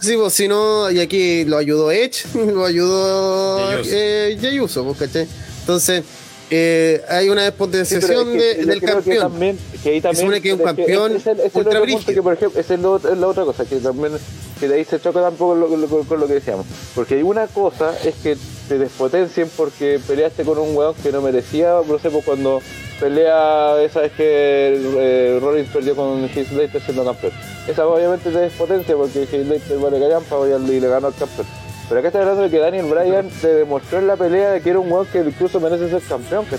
Sí, 0.00 0.16
pues 0.16 0.32
si 0.34 0.48
no, 0.48 0.90
y 0.90 0.98
aquí 1.00 1.44
lo 1.44 1.56
ayudó 1.56 1.90
Edge, 1.92 2.24
lo 2.34 2.64
ayudó 2.64 3.58
Jey 3.68 3.80
Uso. 3.80 3.90
eh, 3.94 4.60
Uso, 4.60 4.84
pues, 4.84 4.98
¿cachai? 4.98 5.28
Entonces, 5.64 6.04
eh, 6.50 7.00
hay 7.08 7.30
una 7.30 7.40
Sí, 7.40 7.46
despotenciación 7.46 8.28
es 8.28 8.36
que 8.36 8.54
de- 8.60 8.64
del 8.66 8.80
creo 8.80 9.02
que 9.02 9.16
campeón. 9.16 9.18
también- 9.32 9.58
que 9.82 9.88
ahí 9.88 10.00
también- 10.02 10.20
supone 10.26 10.40
que 10.42 10.48
es 10.48 10.54
un 10.54 10.60
es 10.60 10.66
campeón 10.66 11.16
es 11.16 11.26
es 11.26 11.54
ultra 11.54 11.80
brígido. 11.80 12.14
que, 12.14 12.22
por 12.22 12.32
ejemplo, 12.34 12.60
esa 12.60 12.74
es, 12.74 12.80
lo- 12.80 12.96
es 12.96 13.18
la 13.18 13.26
otra 13.28 13.44
cosa, 13.44 13.64
que 13.64 13.76
también 13.76 14.12
que 14.60 14.68
de 14.68 14.74
ahí 14.76 14.84
se 14.84 15.00
choca 15.00 15.20
tampoco 15.22 15.58
con 15.68 15.80
lo, 15.80 15.88
con- 15.88 16.20
lo 16.20 16.26
que 16.28 16.34
decíamos. 16.34 16.66
Porque 16.94 17.14
hay 17.14 17.22
una 17.22 17.46
cosa 17.46 17.94
es 18.04 18.14
que 18.22 18.36
te 18.68 18.78
despotencien 18.78 19.50
porque 19.56 19.98
peleaste 20.06 20.44
con 20.44 20.58
un 20.58 20.76
weón 20.76 20.94
que 21.02 21.10
no 21.12 21.22
merecía, 21.22 21.80
no 21.86 21.98
sé, 21.98 22.10
pues 22.10 22.24
cuando 22.24 22.60
pelea 23.00 23.82
esa 23.82 24.02
vez 24.02 24.12
que 24.12 24.78
eh, 24.98 25.38
Rollins 25.40 25.68
perdió 25.70 25.96
con 25.96 26.24
Heath 26.28 26.48
Slater 26.50 26.80
siendo 26.82 27.04
campeón. 27.04 27.32
Esa 27.66 27.86
obviamente 27.86 28.30
te 28.30 28.38
despotencia 28.38 28.94
porque 28.96 29.20
Heath 29.24 29.44
Slater 29.46 29.78
vale 29.78 29.98
callampa 29.98 30.36
y 30.46 30.80
le 30.80 30.88
ganó 30.88 31.06
al 31.08 31.14
campeón. 31.14 31.46
Pero 31.88 31.98
acá 32.00 32.08
está 32.08 32.20
hablando 32.20 32.42
de 32.42 32.50
que 32.50 32.58
Daniel 32.58 32.86
Bryan 32.86 33.28
te 33.40 33.48
demostró 33.54 33.98
en 33.98 34.06
la 34.06 34.16
pelea 34.16 34.52
de 34.52 34.60
que 34.62 34.70
era 34.70 34.78
un 34.78 34.90
weón 34.90 35.06
que 35.06 35.18
incluso 35.20 35.60
merece 35.60 35.88
ser 35.90 36.02
campeón, 36.02 36.46
que 36.46 36.56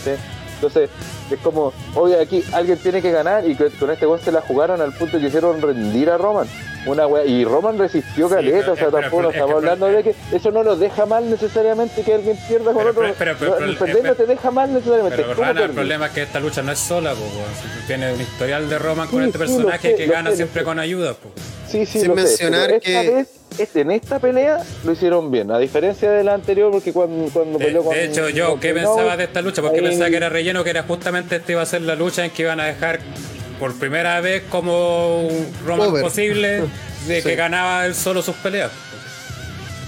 entonces 0.56 0.90
es 1.30 1.40
como, 1.40 1.74
oye, 1.96 2.20
aquí 2.20 2.44
alguien 2.54 2.78
tiene 2.78 3.02
que 3.02 3.12
ganar 3.12 3.48
y 3.48 3.56
que 3.56 3.70
con 3.72 3.90
este 3.92 4.06
weón 4.08 4.22
se 4.22 4.32
la 4.32 4.42
jugaron 4.42 4.80
al 4.82 4.94
punto 4.94 5.20
que 5.20 5.28
hicieron 5.28 5.62
rendir 5.62 6.10
a 6.10 6.18
Roman. 6.18 6.48
Una 6.86 7.08
wea, 7.08 7.26
y 7.26 7.44
Roman 7.44 7.80
resistió 7.80 8.30
Sí, 8.30 8.36
caleta, 8.36 8.60
pero- 8.60 8.74
o 8.74 8.76
sea, 8.76 8.86
pero- 8.86 9.02
tampoco 9.02 9.18
pero- 9.18 9.32
estamos 9.32 9.56
hablando 9.56 9.88
de 9.88 10.04
que 10.04 10.16
eso 10.32 10.52
no 10.52 10.62
lo 10.62 10.76
deja 10.76 11.08
mal 11.08 11.28
necesariamente 11.32 12.04
que 12.04 12.14
alguien 12.14 12.38
pierda 12.48 12.74
con 12.74 12.88
otro. 12.88 13.04
pero- 13.18 13.36
perder 13.80 14.04
no 14.04 14.14
te 14.14 14.26
deja 14.28 14.52
mal 14.52 14.72
necesariamente. 14.72 15.16
Pero 15.18 15.30
¿Cómo 15.36 15.48
Rana, 15.48 15.64
el 15.64 15.72
problema 15.72 16.06
es 16.06 16.12
que 16.12 16.22
esta 16.22 16.40
lucha 16.40 16.62
no 16.62 16.72
es 16.72 16.78
sola, 16.78 17.14
po, 17.16 17.22
Tiene 17.88 18.14
un 18.14 18.22
historial 18.22 18.70
de 18.70 18.78
Roman 18.78 19.08
con 19.08 19.24
este 19.24 19.32
sí, 19.34 19.38
personaje 19.40 19.90
sé, 19.90 19.96
que 19.96 20.06
gana 20.06 20.30
sé, 20.30 20.36
siempre 20.36 20.64
con 20.64 20.78
ayuda, 20.78 21.14
po. 21.16 21.30
Sí, 21.76 21.86
sí, 21.86 22.00
Sin 22.00 22.08
lo 22.10 22.16
sé, 22.16 22.22
mencionar 22.24 22.66
pero 22.68 22.78
esta 22.78 23.02
que- 23.02 23.10
vez, 23.12 23.28
este- 23.60 23.82
en 23.82 23.92
esta 23.92 24.20
pelea 24.20 24.64
lo 24.84 24.92
hicieron 24.94 25.30
bien, 25.32 25.52
a 25.52 25.60
diferencia 25.60 26.10
de 26.12 26.24
la 26.24 26.34
anterior, 26.36 26.72
porque 26.72 26.94
cuando, 26.94 27.30
cuando 27.34 27.58
De, 27.60 27.66
peleó 27.66 27.84
con. 27.84 27.94
de 27.96 28.06
hecho, 28.06 28.30
yo, 28.30 28.52
con 28.52 28.60
¿qué 28.60 28.74
pensaba 28.74 29.18
de 29.18 29.24
esta 29.26 29.42
lucha? 29.42 29.62
Porque 29.62 29.80
ahí- 29.80 29.86
pensaba 29.86 30.10
que 30.10 30.16
era 30.18 30.30
relleno, 30.30 30.64
que 30.64 30.70
era 30.70 30.84
justamente 30.84 31.36
esta 31.38 31.52
iba 31.52 31.62
a 31.62 31.66
ser 31.66 31.82
la 31.82 31.96
lucha 31.96 32.24
en 32.24 32.32
que 32.32 32.44
iban 32.44 32.60
a 32.60 32.66
dejar 32.66 33.00
por 33.60 33.74
primera 33.78 34.20
vez 34.22 34.44
como 34.50 35.22
un 35.22 35.48
Roman 35.66 35.90
Over. 35.90 36.04
posible 36.04 36.62
de 37.08 37.22
Sí. 37.22 37.28
que 37.30 37.36
ganaba 37.36 37.86
él 37.86 37.94
solo 37.96 38.22
sus 38.22 38.36
peleas. 38.38 38.72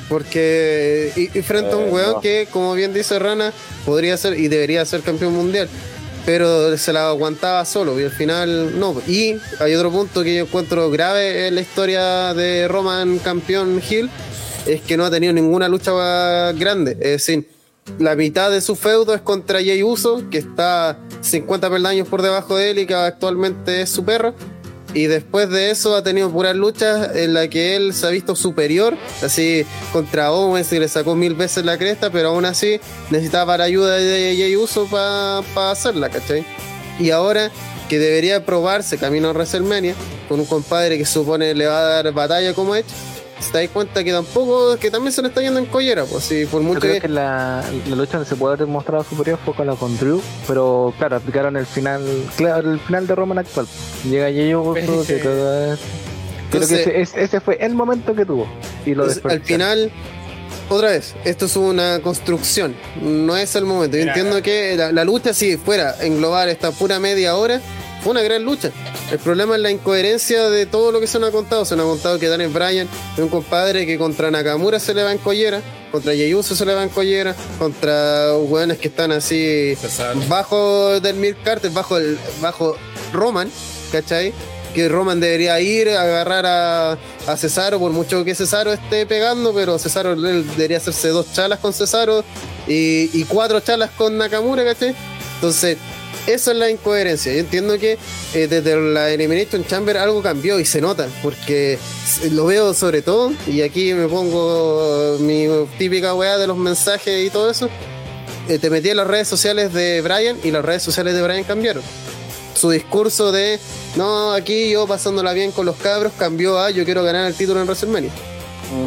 Porque 0.09 1.11
y, 1.15 1.37
y 1.37 1.41
frente 1.41 1.73
a 1.73 1.77
un 1.77 1.87
Eh, 1.87 1.91
weón 1.91 2.11
no. 2.13 2.21
que, 2.21 2.47
como 2.51 2.73
bien 2.73 2.93
dice 2.93 3.19
Rana, 3.19 3.51
podría 3.85 4.15
ser 4.17 4.39
y 4.39 4.47
debería 4.47 4.85
ser 4.85 5.01
campeón 5.01 5.33
mundial. 5.33 5.67
Pero 6.27 6.77
se 6.77 6.91
la 6.91 7.07
aguantaba 7.07 7.63
solo 7.63 7.97
y 8.01 8.03
al 8.03 8.11
final 8.11 8.77
no. 8.77 9.01
Y 9.07 9.37
hay 9.61 9.73
otro 9.75 9.89
punto 9.89 10.23
que 10.23 10.35
yo 10.35 10.43
encuentro 10.43 10.91
grave 10.91 11.47
en 11.47 11.55
la 11.55 11.61
historia 11.61 12.33
de 12.33 12.67
Roman 12.67 13.19
campeón 13.19 13.81
Hill, 13.89 14.09
es 14.65 14.81
que 14.81 14.97
no 14.97 15.05
ha 15.05 15.09
tenido 15.09 15.31
ninguna 15.31 15.69
lucha 15.69 16.51
grande. 16.51 16.97
Es 16.99 17.25
decir, 17.25 17.49
la 17.97 18.17
mitad 18.17 18.51
de 18.51 18.59
su 18.59 18.75
feudo 18.75 19.15
es 19.15 19.21
contra 19.21 19.61
Jey 19.61 19.81
Uso, 19.83 20.29
que 20.29 20.39
está 20.39 20.99
50 21.21 21.69
peldaños 21.69 22.09
por 22.09 22.21
debajo 22.21 22.57
de 22.57 22.71
él 22.71 22.79
y 22.79 22.85
que 22.85 22.93
actualmente 22.93 23.83
es 23.83 23.89
su 23.89 24.03
perro. 24.03 24.35
Y 24.93 25.07
después 25.07 25.49
de 25.49 25.69
eso 25.69 25.95
ha 25.95 26.03
tenido 26.03 26.31
puras 26.31 26.55
luchas 26.55 27.15
en 27.15 27.33
las 27.33 27.49
que 27.49 27.75
él 27.75 27.93
se 27.93 28.07
ha 28.07 28.09
visto 28.09 28.35
superior, 28.35 28.97
así 29.21 29.65
contra 29.91 30.31
Owens 30.31 30.71
y 30.71 30.79
le 30.79 30.87
sacó 30.87 31.15
mil 31.15 31.35
veces 31.35 31.65
la 31.65 31.77
cresta, 31.77 32.09
pero 32.09 32.29
aún 32.29 32.45
así 32.45 32.79
necesitaba 33.09 33.57
la 33.57 33.65
ayuda 33.65 33.95
de 33.95 34.35
Jey 34.35 34.55
Uso 34.55 34.87
para 34.87 35.71
hacerla, 35.71 36.09
¿cachai? 36.09 36.45
Y 36.99 37.11
ahora 37.11 37.51
que 37.89 37.99
debería 37.99 38.45
probarse 38.45 38.97
camino 38.97 39.29
a 39.29 39.33
WrestleMania 39.33 39.93
con 40.27 40.39
un 40.39 40.45
compadre 40.45 40.97
que 40.97 41.05
supone 41.05 41.53
le 41.53 41.67
va 41.67 41.79
a 41.79 41.83
dar 41.83 42.11
batalla 42.13 42.53
como 42.53 42.75
Edge, 42.75 42.85
se 43.39 43.51
dais 43.53 43.69
cuenta 43.69 44.03
que 44.03 44.11
tampoco, 44.11 44.77
que 44.77 44.89
también 44.91 45.11
se 45.11 45.21
le 45.21 45.27
está 45.29 45.41
yendo 45.41 45.59
en 45.59 45.65
collera, 45.67 46.05
pues 46.05 46.23
sí, 46.23 46.45
por 46.45 46.61
Yo 46.61 46.67
mucho 46.67 46.79
creo 46.79 46.93
que, 46.95 47.01
que 47.01 47.07
la, 47.09 47.63
la 47.89 47.95
lucha 47.95 48.13
donde 48.17 48.27
se 48.29 48.35
puede 48.35 48.53
haber 48.55 48.65
demostrado 48.67 49.03
superior 49.03 49.37
fue 49.43 49.53
con 49.53 49.67
la 49.67 49.75
con 49.75 49.97
Drew, 49.97 50.21
pero 50.47 50.93
claro, 50.97 51.17
aplicaron 51.17 51.55
el 51.57 51.65
final, 51.65 52.01
claro, 52.35 52.71
el 52.71 52.79
final 52.79 53.05
de 53.07 53.15
Roman 53.15 53.37
actual. 53.39 53.67
Llega 54.09 54.27
Jey 54.31 54.53
Uso, 54.55 54.73
que 55.05 55.15
todo 55.19 55.73
es- 55.73 55.79
Creo 56.49 56.67
que 56.67 56.75
ese, 56.81 57.01
ese- 57.01 57.23
ese 57.23 57.41
fue 57.41 57.57
el 57.59 57.73
momento 57.75 58.15
que 58.15 58.25
tuvo. 58.25 58.47
Y 58.85 58.95
lo 58.95 59.03
Entonces, 59.07 59.25
al 59.25 59.41
final, 59.41 59.91
otra 60.69 60.89
vez, 60.91 61.13
esto 61.25 61.45
es 61.45 61.55
una 61.57 61.99
construcción, 62.01 62.73
no 63.01 63.35
es 63.35 63.55
el 63.55 63.65
momento. 63.65 63.97
Yo 63.97 64.03
Mira, 64.03 64.13
entiendo 64.15 64.41
que 64.41 64.75
la, 64.77 64.91
la 64.93 65.03
lucha, 65.03 65.33
si 65.33 65.57
fuera 65.57 65.95
englobar 66.01 66.47
esta 66.47 66.71
pura 66.71 66.99
media 66.99 67.35
hora, 67.35 67.59
fue 68.01 68.11
una 68.11 68.21
gran 68.21 68.43
lucha. 68.43 68.71
El 69.11 69.19
problema 69.19 69.55
es 69.55 69.61
la 69.61 69.71
incoherencia 69.71 70.49
de 70.49 70.65
todo 70.65 70.91
lo 70.91 70.99
que 70.99 71.07
se 71.07 71.19
nos 71.19 71.29
ha 71.29 71.31
contado. 71.31 71.65
Se 71.65 71.75
nos 71.75 71.85
ha 71.85 71.89
contado 71.89 72.19
que 72.19 72.27
Daniel 72.27 72.49
Bryan 72.49 72.87
es 73.13 73.19
un 73.19 73.29
compadre 73.29 73.85
que 73.85 73.97
contra 73.97 74.31
Nakamura 74.31 74.79
se 74.79 74.93
le 74.93 75.03
va 75.03 75.11
en 75.11 75.17
collera, 75.17 75.61
contra 75.91 76.13
Jey 76.13 76.33
Uso 76.33 76.55
se 76.55 76.65
le 76.65 76.73
va 76.73 76.83
en 76.83 76.89
collera, 76.89 77.35
contra 77.57 78.35
hueones 78.35 78.77
que 78.77 78.89
están 78.89 79.11
así 79.11 79.75
bajo 80.27 80.99
del 80.99 81.15
Mir 81.15 81.37
Carter, 81.43 81.71
bajo, 81.71 81.97
el, 81.97 82.17
bajo 82.41 82.75
Roman, 83.13 83.49
¿cachai? 83.91 84.33
Que 84.75 84.89
Roman 84.89 85.19
debería 85.19 85.59
ir 85.59 85.89
a 85.89 86.01
agarrar 86.01 86.45
a, 86.45 86.91
a 87.25 87.37
Cesaro, 87.37 87.79
por 87.79 87.91
mucho 87.91 88.23
que 88.23 88.35
Cesaro 88.35 88.73
esté 88.73 89.05
pegando, 89.05 89.53
pero 89.53 89.79
Cesaro 89.79 90.15
debería 90.15 90.77
hacerse 90.77 91.09
dos 91.09 91.31
chalas 91.33 91.59
con 91.59 91.73
Cesaro 91.73 92.23
y, 92.67 93.09
y 93.13 93.23
cuatro 93.23 93.59
chalas 93.61 93.89
con 93.91 94.17
Nakamura, 94.17 94.63
¿cachai? 94.63 94.93
Entonces, 95.35 95.77
esa 96.27 96.51
es 96.51 96.57
la 96.57 96.69
incoherencia. 96.69 97.33
Yo 97.33 97.39
entiendo 97.39 97.77
que 97.79 97.97
eh, 98.33 98.47
desde 98.47 98.75
la 98.79 99.09
Elimination 99.09 99.65
Chamber 99.65 99.97
algo 99.97 100.21
cambió 100.21 100.59
y 100.59 100.65
se 100.65 100.79
nota, 100.81 101.07
porque 101.23 101.73
s- 102.05 102.29
lo 102.31 102.45
veo 102.45 102.73
sobre 102.73 103.01
todo, 103.01 103.31
y 103.47 103.61
aquí 103.61 103.93
me 103.93 104.07
pongo 104.07 105.17
mi 105.19 105.47
típica 105.77 106.13
weá 106.13 106.37
de 106.37 106.47
los 106.47 106.57
mensajes 106.57 107.25
y 107.25 107.29
todo 107.29 107.49
eso. 107.49 107.69
eh, 108.49 108.59
te 108.59 108.69
metí 108.69 108.89
en 108.89 108.97
las 108.97 109.07
redes 109.07 109.27
sociales 109.27 109.73
de 109.73 110.01
Brian 110.01 110.37
y 110.43 110.51
las 110.51 110.63
redes 110.63 110.83
sociales 110.83 111.13
de 111.15 111.21
Brian 111.21 111.43
cambiaron. 111.43 111.83
Su 112.55 112.69
discurso 112.69 113.31
de 113.31 113.59
no, 113.95 114.31
aquí 114.33 114.69
yo 114.71 114.87
pasándola 114.87 115.33
bien 115.33 115.51
con 115.51 115.65
los 115.65 115.75
cabros 115.75 116.11
cambió 116.17 116.57
a 116.59 116.69
yo 116.71 116.85
quiero 116.85 117.03
ganar 117.03 117.27
el 117.27 117.35
título 117.35 117.59
en 117.59 117.65
WrestleMania. 117.67 118.11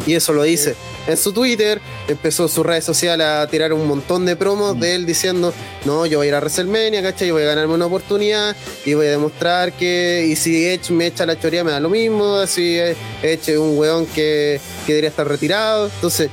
Y 0.05 0.13
eso 0.13 0.33
lo 0.33 0.43
dice 0.43 0.75
en 1.07 1.17
su 1.17 1.33
Twitter, 1.33 1.81
empezó 2.07 2.47
sus 2.47 2.65
redes 2.65 2.83
sociales 2.83 3.25
a 3.25 3.47
tirar 3.47 3.73
un 3.73 3.87
montón 3.87 4.25
de 4.25 4.35
promos 4.35 4.79
de 4.79 4.95
él 4.95 5.05
diciendo, 5.05 5.53
no, 5.85 6.05
yo 6.05 6.19
voy 6.19 6.27
a 6.27 6.29
ir 6.29 6.35
a 6.35 6.39
WrestleMania, 6.39 7.01
¿cachai? 7.01 7.29
Yo 7.29 7.33
voy 7.33 7.43
a 7.43 7.47
ganarme 7.47 7.73
una 7.73 7.87
oportunidad 7.87 8.55
y 8.85 8.93
voy 8.93 9.07
a 9.07 9.11
demostrar 9.11 9.73
que, 9.73 10.27
y 10.29 10.35
si 10.35 10.67
Edge 10.67 10.91
me 10.91 11.07
echa 11.07 11.25
la 11.25 11.39
choría 11.39 11.63
me 11.63 11.71
da 11.71 11.79
lo 11.79 11.89
mismo, 11.89 12.37
eh, 12.41 12.95
Edge 13.23 13.53
es 13.53 13.57
un 13.57 13.77
weón 13.77 14.05
que, 14.07 14.59
que 14.85 14.93
debería 14.93 15.09
estar 15.09 15.27
retirado. 15.27 15.87
Entonces, 15.87 16.29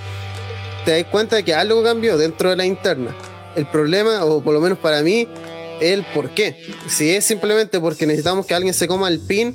te 0.85 0.93
das 0.93 1.11
cuenta 1.11 1.37
de 1.37 1.45
que 1.45 1.55
algo 1.55 1.83
cambió 1.83 2.19
dentro 2.19 2.51
de 2.51 2.57
la 2.57 2.67
interna. 2.67 3.17
El 3.57 3.67
problema, 3.67 4.25
o 4.25 4.43
por 4.43 4.55
lo 4.55 4.61
menos 4.61 4.79
para 4.79 5.03
mí, 5.03 5.27
el 5.81 6.05
por 6.15 6.31
qué. 6.31 6.63
Si 6.89 7.11
es 7.11 7.25
simplemente 7.25 7.81
porque 7.81 8.07
necesitamos 8.07 8.47
que 8.47 8.55
alguien 8.55 8.75
se 8.75 8.87
coma 8.87 9.09
el 9.09 9.21
pin, 9.21 9.55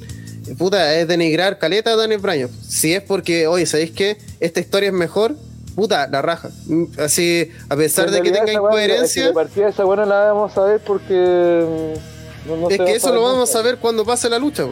puta, 0.57 0.95
es 0.95 1.07
denigrar 1.07 1.59
caleta 1.59 1.91
a 1.91 1.95
Daniel 1.95 2.19
Bryan. 2.19 2.49
Si 2.67 2.93
es 2.93 3.01
porque, 3.01 3.47
oye, 3.47 3.65
¿sabéis 3.65 3.91
qué? 3.91 4.17
Esta 4.39 4.59
historia 4.59 4.87
es 4.87 4.93
mejor, 4.93 5.35
puta, 5.75 6.07
la 6.07 6.21
raja. 6.21 6.49
Mm, 6.67 6.83
Así, 6.99 7.49
a 7.69 7.75
pesar 7.75 8.11
de 8.11 8.21
que 8.21 8.31
tenga 8.31 8.51
incoherencia, 8.51 9.27
De 9.27 9.33
partida 9.33 9.69
esa 9.69 9.83
buena 9.83 10.05
la 10.05 10.33
vamos 10.33 10.57
a 10.57 10.63
ver 10.65 10.81
porque. 10.81 11.93
No- 12.45 12.55
no 12.57 12.69
es 12.69 12.77
que 12.77 12.95
eso 12.95 13.13
lo 13.13 13.21
vamos 13.21 13.55
a 13.55 13.61
ver 13.61 13.77
cuando 13.77 14.05
pase 14.05 14.29
la 14.29 14.37
lucha. 14.39 14.65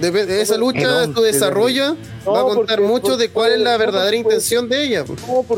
Dep- 0.00 0.26
de 0.26 0.42
esa 0.42 0.56
lucha, 0.58 1.06
tu 1.14 1.22
desarrollo 1.22 1.96
No, 2.26 2.32
va 2.32 2.40
a 2.40 2.44
contar 2.44 2.76
porque- 2.78 2.82
mucho 2.92 3.16
de 3.16 3.30
cuál 3.30 3.52
es 3.52 3.60
la 3.60 3.76
verdadera 3.78 4.04
porque- 4.04 4.16
intención 4.18 4.68
de 4.68 4.84
ella. 4.84 5.04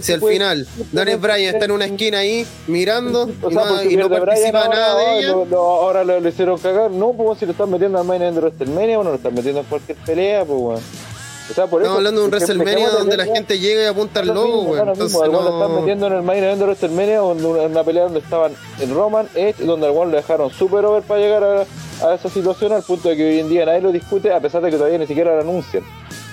Si 0.03 0.13
al 0.13 0.21
puede- 0.21 0.35
final 0.35 0.69
Daniel 0.93 1.19
Bryan 1.19 1.55
está 1.55 1.65
en 1.65 1.71
una 1.73 1.87
esquina 1.87 2.19
ahí 2.19 2.47
mirando 2.69 3.23
O 3.43 3.51
y 3.51 3.55
sea, 3.55 3.65
no, 3.65 3.83
y 3.83 3.97
participa 3.97 4.19
Bryan 4.21 4.53
nada 4.71 4.93
ahora, 4.93 5.05
de 5.13 5.19
ella, 5.19 5.29
lo- 5.33 5.45
lo- 5.47 5.59
ahora 5.59 6.05
lo, 6.05 6.21
lo 6.21 6.29
hicieron 6.29 6.59
cagar. 6.59 6.91
No, 6.93 7.13
pues 7.13 7.39
si 7.41 7.47
lo 7.47 7.53
están 7.53 7.71
metiendo 7.71 7.99
al 7.99 8.05
main 8.07 8.21
de 8.21 8.31
WrestleMania, 8.31 8.97
bueno, 8.97 9.11
lo 9.11 9.17
están 9.17 9.35
metiendo 9.35 9.61
en 9.61 9.67
cualquier 9.67 9.99
pelea, 9.99 10.45
pues. 10.45 10.81
O 11.51 11.55
sea, 11.55 11.67
por 11.67 11.83
estamos 11.83 11.87
eso. 11.87 11.97
hablando 11.97 12.21
de 12.21 12.27
un 12.27 12.31
WrestleMania 12.33 12.91
de 12.91 12.99
donde 12.99 13.17
la 13.17 13.25
gente 13.25 13.59
llega 13.59 13.83
y 13.83 13.87
apunta 13.87 14.21
al 14.21 14.29
logo, 14.29 14.47
mismo, 14.47 14.63
güey. 14.63 14.81
mismo, 14.81 14.93
Entonces 14.93 15.19
lo 15.43 15.61
están 15.61 15.81
metiendo 15.81 16.07
en 16.07 16.13
el 16.13 16.23
main 16.23 16.45
event 16.45 16.59
de 16.59 16.65
WrestleMania, 16.65 17.19
donde 17.19 17.45
una, 17.47 17.63
una 17.63 17.85
pelea 17.85 18.05
donde 18.05 18.21
estaban 18.21 18.53
en 18.79 18.95
Roman, 18.95 19.29
Edge, 19.35 19.57
donde 19.65 19.87
al 19.89 19.93
lo 20.11 20.17
dejaron 20.17 20.51
super 20.51 20.85
over 20.85 21.03
para 21.03 21.21
llegar 21.21 21.43
a, 21.43 21.67
a 22.07 22.15
esa 22.15 22.29
situación, 22.31 22.73
al 22.73 22.83
punto 22.83 23.09
de 23.09 23.17
que 23.17 23.29
hoy 23.29 23.39
en 23.41 23.49
día 23.49 23.67
nadie 23.67 23.81
lo 23.81 23.91
discute, 23.93 24.33
a 24.33 24.41
pesar 24.41 24.63
de 24.63 24.71
que 24.71 24.77
todavía 24.77 24.99
ni 24.99 25.07
siquiera 25.07 25.35
lo 25.35 25.41
anuncian. 25.41 25.83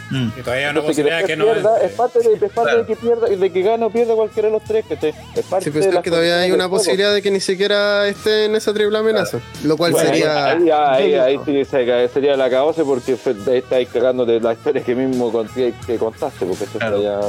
Mm. 0.10 0.30
Y 0.38 0.42
todavía 0.42 0.72
que 0.82 0.88
posibilidad 0.88 1.18
después 1.18 1.32
que 1.32 1.38
no 1.38 1.46
pierda, 1.54 1.82
es 1.82 1.92
parte, 1.92 2.20
de, 2.20 2.34
es 2.34 2.40
parte 2.40 2.54
Claro. 2.54 2.78
de 2.80 2.86
que 2.86 2.96
pierda, 2.96 3.28
de 3.28 3.52
que 3.52 3.62
gane 3.62 3.86
o 3.86 3.90
pierda 3.90 4.16
cualquiera 4.16 4.48
de 4.48 4.54
los 4.54 4.64
tres, 4.64 4.86
que 4.86 4.96
Es 5.36 5.46
parte 5.46 5.66
Sí, 5.66 5.72
pero 5.72 5.86
de 5.86 5.98
es 5.98 6.04
que 6.04 6.10
todavía 6.10 6.40
hay 6.40 6.52
una 6.52 6.70
posibilidad 6.70 7.14
de 7.14 7.22
que 7.22 7.30
ni 7.32 7.40
siquiera 7.40 8.08
esté 8.08 8.46
en 8.46 8.56
esa 8.56 8.74
triple 8.74 8.98
amenaza. 8.98 9.40
Lo 9.64 9.76
cual 9.76 9.92
Bueno, 9.92 10.10
sería. 10.10 10.46
Ahí, 10.54 10.70
ahí, 10.70 11.14
ahí 11.16 11.40
sí 11.46 11.66
se- 11.66 12.08
sería 12.10 12.38
la 12.38 12.50
cabose 12.50 12.84
porque 12.84 13.18
ahí 13.48 13.58
estáis 13.58 13.90
cagándote 13.90 14.40
la 14.40 14.54
historia 14.54 14.84
que 14.84 14.96
mismo 14.96 15.32
que, 15.54 15.74
que 15.86 15.98
contaste, 15.98 16.46
porque 16.46 16.64
esto 16.64 16.80
Claro. 16.80 17.02
ya. 17.02 17.20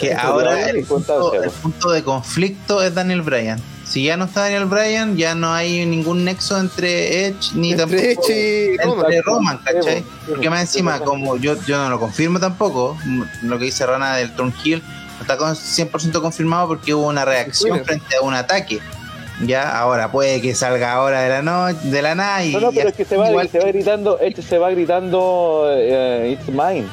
Que 0.00 0.12
ahora 0.14 0.70
el 0.70 0.84
punto, 0.84 1.34
el 1.34 1.40
pues. 1.42 1.52
punto 1.54 1.90
de 1.92 2.02
conflicto 2.02 2.82
es 2.82 2.94
Daniel 2.94 3.22
Bryan. 3.22 3.60
Si 3.84 4.04
ya 4.04 4.16
no 4.16 4.24
está 4.24 4.42
Daniel 4.42 4.64
Bryan, 4.64 5.16
ya 5.16 5.34
no 5.34 5.52
hay 5.52 5.84
ningún 5.86 6.24
nexo 6.24 6.58
entre 6.58 7.26
Edge 7.26 7.52
ni 7.54 7.72
Entre 7.72 7.86
tampoco 7.86 8.28
Edge 8.28 8.34
y 8.74 8.76
Roman. 8.78 9.04
entre 9.04 9.22
Roman, 9.22 9.58
¿cachai? 9.58 10.04
Porque 10.28 10.50
más 10.50 10.60
encima, 10.62 11.00
como 11.00 11.36
yo, 11.36 11.54
yo 11.66 11.76
no 11.76 11.90
lo 11.90 12.00
confirmo 12.00 12.40
tampoco, 12.40 12.96
lo 13.42 13.58
que 13.58 13.66
dice 13.66 13.84
Rana 13.86 14.16
del 14.16 14.32
Hill 14.64 14.82
no 15.16 15.20
está 15.20 15.36
con 15.36 15.54
100% 15.54 16.20
confirmado 16.22 16.66
porque 16.68 16.94
hubo 16.94 17.06
una 17.06 17.24
reacción 17.24 17.78
Sí. 17.78 17.84
frente 17.84 18.16
a 18.16 18.22
un 18.22 18.34
ataque. 18.34 18.80
Ya, 19.42 19.76
ahora 19.78 20.10
puede 20.12 20.40
que 20.40 20.54
salga 20.54 20.92
ahora 20.92 21.20
de 21.22 21.28
la 21.28 21.42
noche, 21.42 21.78
de 21.82 22.02
la 22.02 22.14
nada 22.14 22.44
y 22.44 22.52
No, 22.52 22.60
no, 22.60 22.72
pero 22.72 22.88
es 22.88 22.94
que 22.94 23.04
se 23.04 23.16
va, 23.16 23.28
igual 23.28 23.48
se 23.48 23.58
va 23.58 23.66
gritando, 23.66 24.18
este 24.20 24.42
se 24.42 24.58
va 24.58 24.70
gritando, 24.70 25.66
eh, 25.76 26.30
it's 26.38 26.48
mine. 26.48 26.86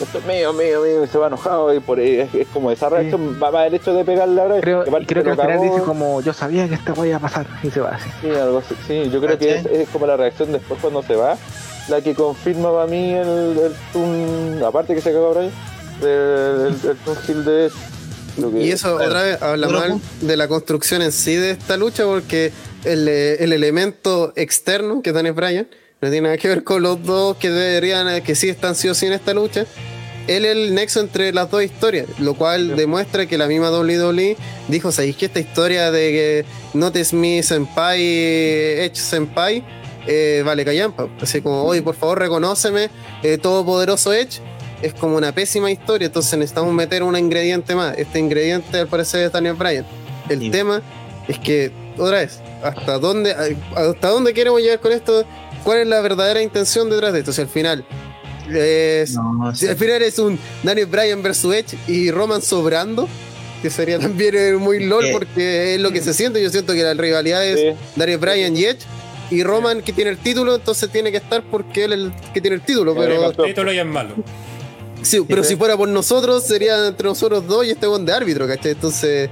Esto 0.00 0.18
es 0.18 0.24
mío, 0.26 0.52
mío, 0.52 0.80
mío, 0.82 1.04
y 1.04 1.06
se 1.08 1.18
va 1.18 1.26
enojado 1.28 1.72
y 1.74 1.80
por 1.80 1.98
ahí 1.98 2.20
es, 2.20 2.34
es 2.34 2.46
como 2.48 2.70
esa 2.70 2.88
reacción, 2.88 3.38
va 3.42 3.50
va 3.50 3.66
el 3.66 3.74
hecho 3.74 3.92
de 3.94 4.04
pegarle 4.04 4.40
a 4.40 4.44
Bryan, 4.46 4.60
Creo, 4.62 4.80
aparte 4.82 5.06
creo 5.06 5.22
que 5.24 5.30
al 5.30 5.36
final 5.36 5.60
dice 5.60 5.82
como 5.84 6.20
yo 6.22 6.32
sabía 6.32 6.66
que 6.68 6.74
esta 6.74 6.94
iba 7.06 7.16
a 7.16 7.20
pasar 7.20 7.46
y 7.62 7.70
se 7.70 7.80
va 7.80 7.90
así. 7.90 8.08
Sí, 8.22 8.30
algo 8.30 8.58
así. 8.58 8.74
Sí, 8.86 9.10
yo 9.10 9.20
creo 9.20 9.38
que 9.38 9.56
es, 9.58 9.66
es 9.66 9.88
como 9.90 10.06
la 10.06 10.16
reacción 10.16 10.50
después 10.52 10.80
cuando 10.80 11.02
se 11.02 11.14
va, 11.14 11.36
la 11.88 12.00
que 12.00 12.14
confirma 12.14 12.72
para 12.72 12.86
mí 12.86 13.12
el, 13.12 13.28
el 13.58 13.72
tun, 13.92 14.62
aparte 14.64 14.94
que 14.94 15.00
se 15.00 15.12
cagó 15.12 15.34
Brian, 15.34 15.52
el, 16.00 16.08
el, 16.08 16.74
el 16.74 16.96
Hill 17.28 17.44
de 17.44 17.70
lo 18.38 18.50
que- 18.50 18.62
Y 18.62 18.70
eso 18.70 18.96
Claro. 18.96 19.10
otra 19.10 19.22
vez 19.24 19.42
habla 19.42 19.66
Otro 19.66 19.78
mal 19.80 20.00
de 20.22 20.36
la 20.36 20.48
construcción 20.48 21.02
en 21.02 21.12
sí 21.12 21.36
de 21.36 21.50
esta 21.52 21.76
lucha 21.76 22.04
porque 22.04 22.50
el, 22.84 23.06
eh, 23.08 23.44
el 23.44 23.52
elemento 23.52 24.32
externo 24.36 25.02
que 25.02 25.10
es 25.10 25.14
Daniel 25.14 25.34
Bryan 25.34 25.68
no 26.02 26.10
tiene 26.10 26.22
nada 26.22 26.36
que 26.36 26.48
ver 26.48 26.64
con 26.64 26.82
los 26.82 27.02
dos 27.04 27.36
que 27.36 27.48
deberían, 27.50 28.08
eh, 28.08 28.22
que 28.22 28.34
sí 28.34 28.48
están 28.48 28.74
sí 28.74 28.88
o 28.88 28.94
sí 28.94 29.06
en 29.06 29.12
esta 29.12 29.32
lucha. 29.32 29.64
Él 30.26 30.44
es 30.44 30.52
el 30.52 30.74
nexo 30.74 31.00
entre 31.00 31.32
las 31.32 31.50
dos 31.50 31.62
historias, 31.62 32.06
lo 32.18 32.34
cual 32.34 32.76
demuestra 32.76 33.26
que 33.26 33.38
la 33.38 33.46
misma 33.46 33.70
WWE 33.70 34.36
dijo, 34.68 34.92
¿sabéis 34.92 35.16
que 35.16 35.26
esta 35.26 35.40
historia 35.40 35.90
de 35.90 36.10
que 36.10 36.44
Notice 36.78 37.14
Me 37.16 37.42
Senpai, 37.42 38.00
Edge 38.02 38.96
Senpai, 38.96 39.64
eh, 40.06 40.42
vale 40.44 40.64
callampa? 40.64 41.08
Así 41.20 41.40
como, 41.40 41.64
oye, 41.64 41.82
por 41.82 41.94
favor, 41.96 42.18
reconóceme, 42.20 42.88
eh, 43.22 43.38
todopoderoso 43.38 44.12
Edge, 44.12 44.40
es 44.80 44.94
como 44.94 45.16
una 45.16 45.32
pésima 45.32 45.70
historia, 45.70 46.06
entonces 46.06 46.36
necesitamos 46.38 46.72
meter 46.72 47.02
un 47.04 47.16
ingrediente 47.16 47.74
más. 47.76 47.96
Este 47.98 48.18
ingrediente 48.18 48.78
al 48.78 48.88
parecer 48.88 49.24
es 49.26 49.32
Daniel 49.32 49.54
Bryan. 49.54 49.86
El 50.28 50.38
Sí. 50.40 50.50
tema 50.50 50.82
es 51.28 51.38
que, 51.40 51.70
otra 51.98 52.18
vez, 52.18 52.40
¿hasta 52.62 52.98
dónde, 52.98 53.34
¿hasta 53.76 54.08
dónde 54.08 54.34
queremos 54.34 54.60
llegar 54.60 54.78
con 54.80 54.92
esto? 54.92 55.24
¿Cuál 55.64 55.78
es 55.80 55.86
la 55.86 56.00
verdadera 56.00 56.42
intención 56.42 56.90
detrás 56.90 57.12
de 57.12 57.20
esto? 57.20 57.32
Si 57.32 57.40
al 57.40 57.48
final 57.48 57.84
es, 58.52 59.14
No, 59.14 59.48
al 59.48 59.54
final 59.56 60.02
es 60.02 60.18
un 60.18 60.38
Daniel 60.62 60.86
Bryan 60.86 61.22
versus 61.22 61.54
Edge 61.54 61.76
y 61.86 62.10
Roman 62.10 62.42
sobrando, 62.42 63.08
que 63.62 63.70
sería 63.70 63.98
también 64.00 64.34
eh, 64.36 64.52
muy 64.54 64.84
LOL 64.84 65.06
porque 65.12 65.74
es 65.74 65.80
lo 65.80 65.90
que 65.92 66.00
se 66.00 66.12
siente. 66.14 66.42
Yo 66.42 66.50
siento 66.50 66.72
que 66.72 66.82
la 66.82 66.94
rivalidad 66.94 67.46
es 67.46 67.60
Sí. 67.60 67.80
Daniel 67.96 68.18
Bryan 68.18 68.56
y 68.56 68.64
Edge. 68.64 68.80
Y 69.30 69.44
Roman 69.44 69.80
que 69.80 69.94
tiene 69.94 70.10
el 70.10 70.18
título, 70.18 70.54
entonces 70.54 70.90
tiene 70.90 71.10
que 71.10 71.16
estar 71.16 71.42
porque 71.42 71.84
él 71.84 71.92
es 71.94 71.98
el 72.00 72.12
que 72.34 72.40
tiene 72.42 72.56
el 72.56 72.62
título. 72.62 72.94
Pero 72.94 73.30
El 73.30 73.36
título 73.36 73.72
ya 73.72 73.80
es 73.80 73.86
malo. 73.86 74.14
Sí, 75.00 75.20
pero 75.26 75.42
si 75.42 75.56
fuera 75.56 75.76
por 75.76 75.88
nosotros, 75.88 76.44
sería 76.46 76.86
entre 76.86 77.08
nosotros 77.08 77.46
dos 77.46 77.64
y 77.66 77.70
este 77.70 77.86
buen 77.86 78.04
de 78.04 78.12
árbitro, 78.12 78.46
¿cachai? 78.46 78.72
Entonces, 78.72 79.30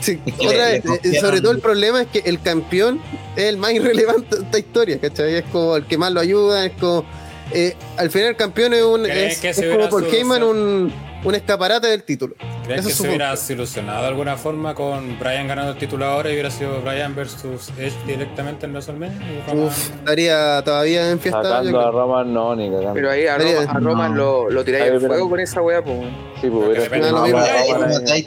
Sí, 0.00 0.20
otra 0.38 0.50
le- 0.50 0.80
vez, 0.80 0.84
le 1.04 1.16
eh, 1.16 1.20
sobre 1.20 1.40
todo 1.40 1.52
el 1.52 1.60
problema 1.60 2.02
es 2.02 2.08
que 2.08 2.20
el 2.20 2.40
campeón 2.40 3.00
es 3.36 3.44
el 3.44 3.56
más 3.56 3.72
irrelevante 3.74 4.36
de 4.36 4.42
esta 4.42 4.58
historia, 4.58 4.98
¿cachai? 5.00 5.34
Es 5.36 5.44
como 5.52 5.76
el 5.76 5.86
que 5.86 5.98
más 5.98 6.12
lo 6.12 6.20
ayuda, 6.20 6.64
es 6.66 6.72
como. 6.78 7.04
eh, 7.52 7.74
al 7.96 8.10
final 8.10 8.28
el 8.28 8.36
campeón 8.36 8.74
es 8.74 8.82
un. 8.82 9.02
¿Creen 9.04 9.28
Es, 9.28 9.38
que 9.40 9.48
es 9.50 9.56
se 9.56 9.68
como 9.70 9.88
por 9.88 10.04
Heyman 10.06 10.42
un, 10.42 10.92
un 11.24 11.34
escaparate 11.34 11.88
del 11.88 12.02
título. 12.04 12.34
¿Crees 12.64 12.86
que 12.86 12.92
se 12.92 13.08
hubiera 13.08 13.34
solucionado 13.36 14.02
de 14.02 14.08
alguna 14.08 14.36
forma 14.36 14.74
con 14.74 15.18
Brian 15.18 15.48
ganando 15.48 15.72
el 15.72 15.78
título 15.78 16.04
ahora 16.04 16.28
y 16.28 16.34
hubiera 16.34 16.50
sido 16.50 16.80
Brian 16.82 17.14
versus 17.14 17.70
Edge 17.78 17.94
directamente 18.06 18.66
en 18.66 18.72
WrestleMania? 18.72 19.18
Uf, 19.54 19.90
estaría 19.90 20.62
todavía 20.62 21.10
en 21.10 21.18
fiesta. 21.18 21.42
Sacando 21.42 21.80
a 21.80 21.90
Roman, 21.90 22.32
no, 22.32 22.54
ni 22.54 22.68
cagando. 22.70 22.92
Pero 22.92 23.10
ahí 23.10 23.26
a 23.26 23.38
Sería- 23.38 23.60
Roman, 23.60 23.76
a 23.76 23.80
Roman 23.80 24.14
lo, 24.16 24.50
lo 24.50 24.64
tiráis 24.64 24.92
al 24.92 25.00
fuego 25.00 25.30
con 25.30 25.40
esa 25.40 25.62
weá, 25.62 25.82
pues. 25.82 25.98
Sí, 26.42 26.50
pues 26.50 26.90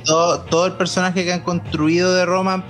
todo, 0.04 0.42
todo 0.42 0.66
el 0.66 0.74
personaje 0.74 1.24
que 1.24 1.34
han 1.34 1.42
construido 1.42 2.14
de 2.14 2.26
Roman, 2.26 2.64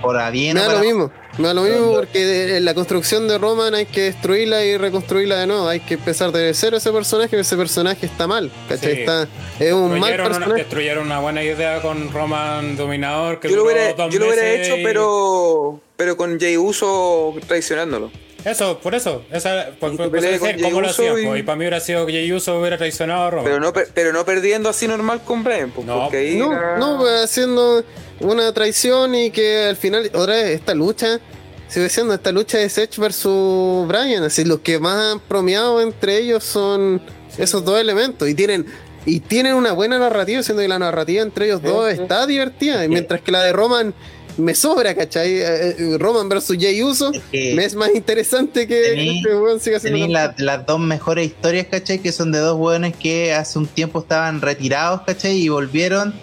por 0.00 0.16
a 0.18 0.30
bien 0.30 0.54
Me 0.54 0.60
o 0.62 0.68
da 0.68 0.74
lo 0.74 0.80
mismo, 0.80 1.10
me 1.38 1.48
da 1.48 1.54
lo 1.54 1.62
mismo 1.62 1.92
porque 1.94 2.56
en 2.56 2.64
la 2.64 2.74
construcción 2.74 3.26
de 3.28 3.38
Roman 3.38 3.74
hay 3.74 3.86
que 3.86 4.02
destruirla 4.02 4.64
y 4.64 4.76
reconstruirla 4.76 5.36
de 5.38 5.46
nuevo. 5.46 5.68
Hay 5.68 5.80
que 5.80 5.94
empezar 5.94 6.32
de 6.32 6.52
cero 6.54 6.76
ese 6.76 6.90
personaje, 6.92 7.38
ese 7.38 7.56
personaje 7.56 8.06
está 8.06 8.26
mal, 8.26 8.50
¿cachai? 8.68 8.94
Sí. 8.96 9.00
Está, 9.00 9.28
es 9.60 9.72
un 9.72 9.88
mal 9.98 10.00
Destruyeron 10.00 10.26
una, 10.26 10.28
personaje. 10.38 10.60
destruyeron 10.62 11.06
una 11.06 11.20
buena 11.20 11.42
idea 11.42 11.80
con 11.80 12.12
Roman 12.12 12.76
dominador 12.76 13.40
que 13.40 13.48
Yo 13.48 13.56
lo 13.56 13.64
hubiera, 13.64 13.90
yo 14.08 14.18
lo 14.18 14.26
hubiera 14.26 14.50
hecho, 14.52 14.76
y- 14.76 14.82
pero 14.84 15.80
pero 15.96 16.16
con 16.16 16.38
Jay 16.38 16.56
Uso 16.56 17.34
traicionándolo. 17.46 18.10
Eso, 18.50 18.78
por 18.78 18.94
eso. 18.94 19.22
Esa, 19.32 19.68
por, 19.78 19.92
Y 19.92 19.96
por- 19.96 20.10
por 20.10 20.20
¿Cómo 20.62 20.80
lo 20.80 20.88
Uso 20.88 21.02
hacían? 21.12 21.36
y- 21.36 21.42
para 21.42 21.56
mí 21.56 21.62
hubiera 21.64 21.80
sido 21.80 22.06
que 22.06 22.12
Jey 22.12 22.32
Uso 22.32 22.58
hubiera 22.60 22.76
traicionado 22.78 23.22
a 23.24 23.30
Roman. 23.30 23.44
Pero 23.44 23.60
no, 23.60 23.72
per- 23.72 23.88
pero 23.94 24.12
no 24.12 24.24
perdiendo 24.24 24.68
así 24.68 24.86
normal 24.88 25.20
con 25.24 25.44
Brian, 25.44 25.70
pues, 25.70 25.86
No. 25.86 26.02
porque 26.02 26.16
ahí 26.18 26.36
No, 26.36 26.52
era- 26.52 26.78
no, 26.78 26.98
pues, 26.98 27.24
haciendo 27.24 27.84
una 28.20 28.52
traición 28.52 29.14
y 29.14 29.30
que 29.30 29.64
al 29.64 29.76
final, 29.76 30.10
otra 30.14 30.34
vez, 30.34 30.46
esta 30.50 30.74
lucha, 30.74 31.20
sigue 31.68 31.88
siendo 31.88 32.14
esta 32.14 32.32
lucha 32.32 32.58
de 32.58 32.68
Sech 32.68 32.96
versus 32.98 33.86
Brian. 33.86 34.22
Así, 34.24 34.44
los 34.44 34.60
que 34.60 34.78
más 34.78 35.12
han 35.12 35.20
promeado 35.20 35.80
entre 35.80 36.18
ellos 36.18 36.42
son 36.44 37.00
esos 37.36 37.64
dos 37.64 37.78
elementos. 37.80 38.28
Y 38.28 38.34
tienen, 38.34 38.66
y 39.04 39.20
tienen 39.20 39.54
una 39.54 39.72
buena 39.72 39.98
narrativa, 39.98 40.42
siendo 40.42 40.62
que 40.62 40.68
la 40.68 40.78
narrativa 40.78 41.22
entre 41.22 41.46
ellos 41.46 41.62
dos 41.62 41.90
está 41.90 42.26
divertida. 42.26 42.84
y 42.84 42.88
Mientras 42.88 43.20
que 43.20 43.30
la 43.32 43.42
de 43.44 43.52
Roman 43.52 43.94
me 44.38 44.54
sobra, 44.54 44.94
¿cachai? 44.94 45.32
Eh, 45.40 45.42
eh, 45.78 45.96
Roman 45.98 46.28
versus 46.28 46.56
Jay 46.58 46.82
Uso 46.82 47.12
que 47.30 47.54
me 47.54 47.64
es 47.64 47.74
más 47.74 47.90
interesante 47.94 48.66
que 48.66 48.94
tení- 48.94 49.22
que 49.22 49.28
este 49.28 49.36
weón 49.36 49.60
siga 49.60 49.78
siendo 49.80 49.98
la- 50.12 50.34
las 50.38 50.64
dos 50.66 50.78
mejores 50.80 51.26
historias, 51.26 51.66
¿cachai? 51.70 51.98
Que 51.98 52.12
son 52.12 52.32
de 52.32 52.38
dos 52.38 52.56
hueones 52.58 52.96
que 52.96 53.34
hace 53.34 53.58
un 53.58 53.66
tiempo 53.66 53.98
estaban 54.00 54.40
retirados, 54.40 55.02
¿cachai? 55.02 55.36
Y 55.36 55.48
volvieron 55.48 56.14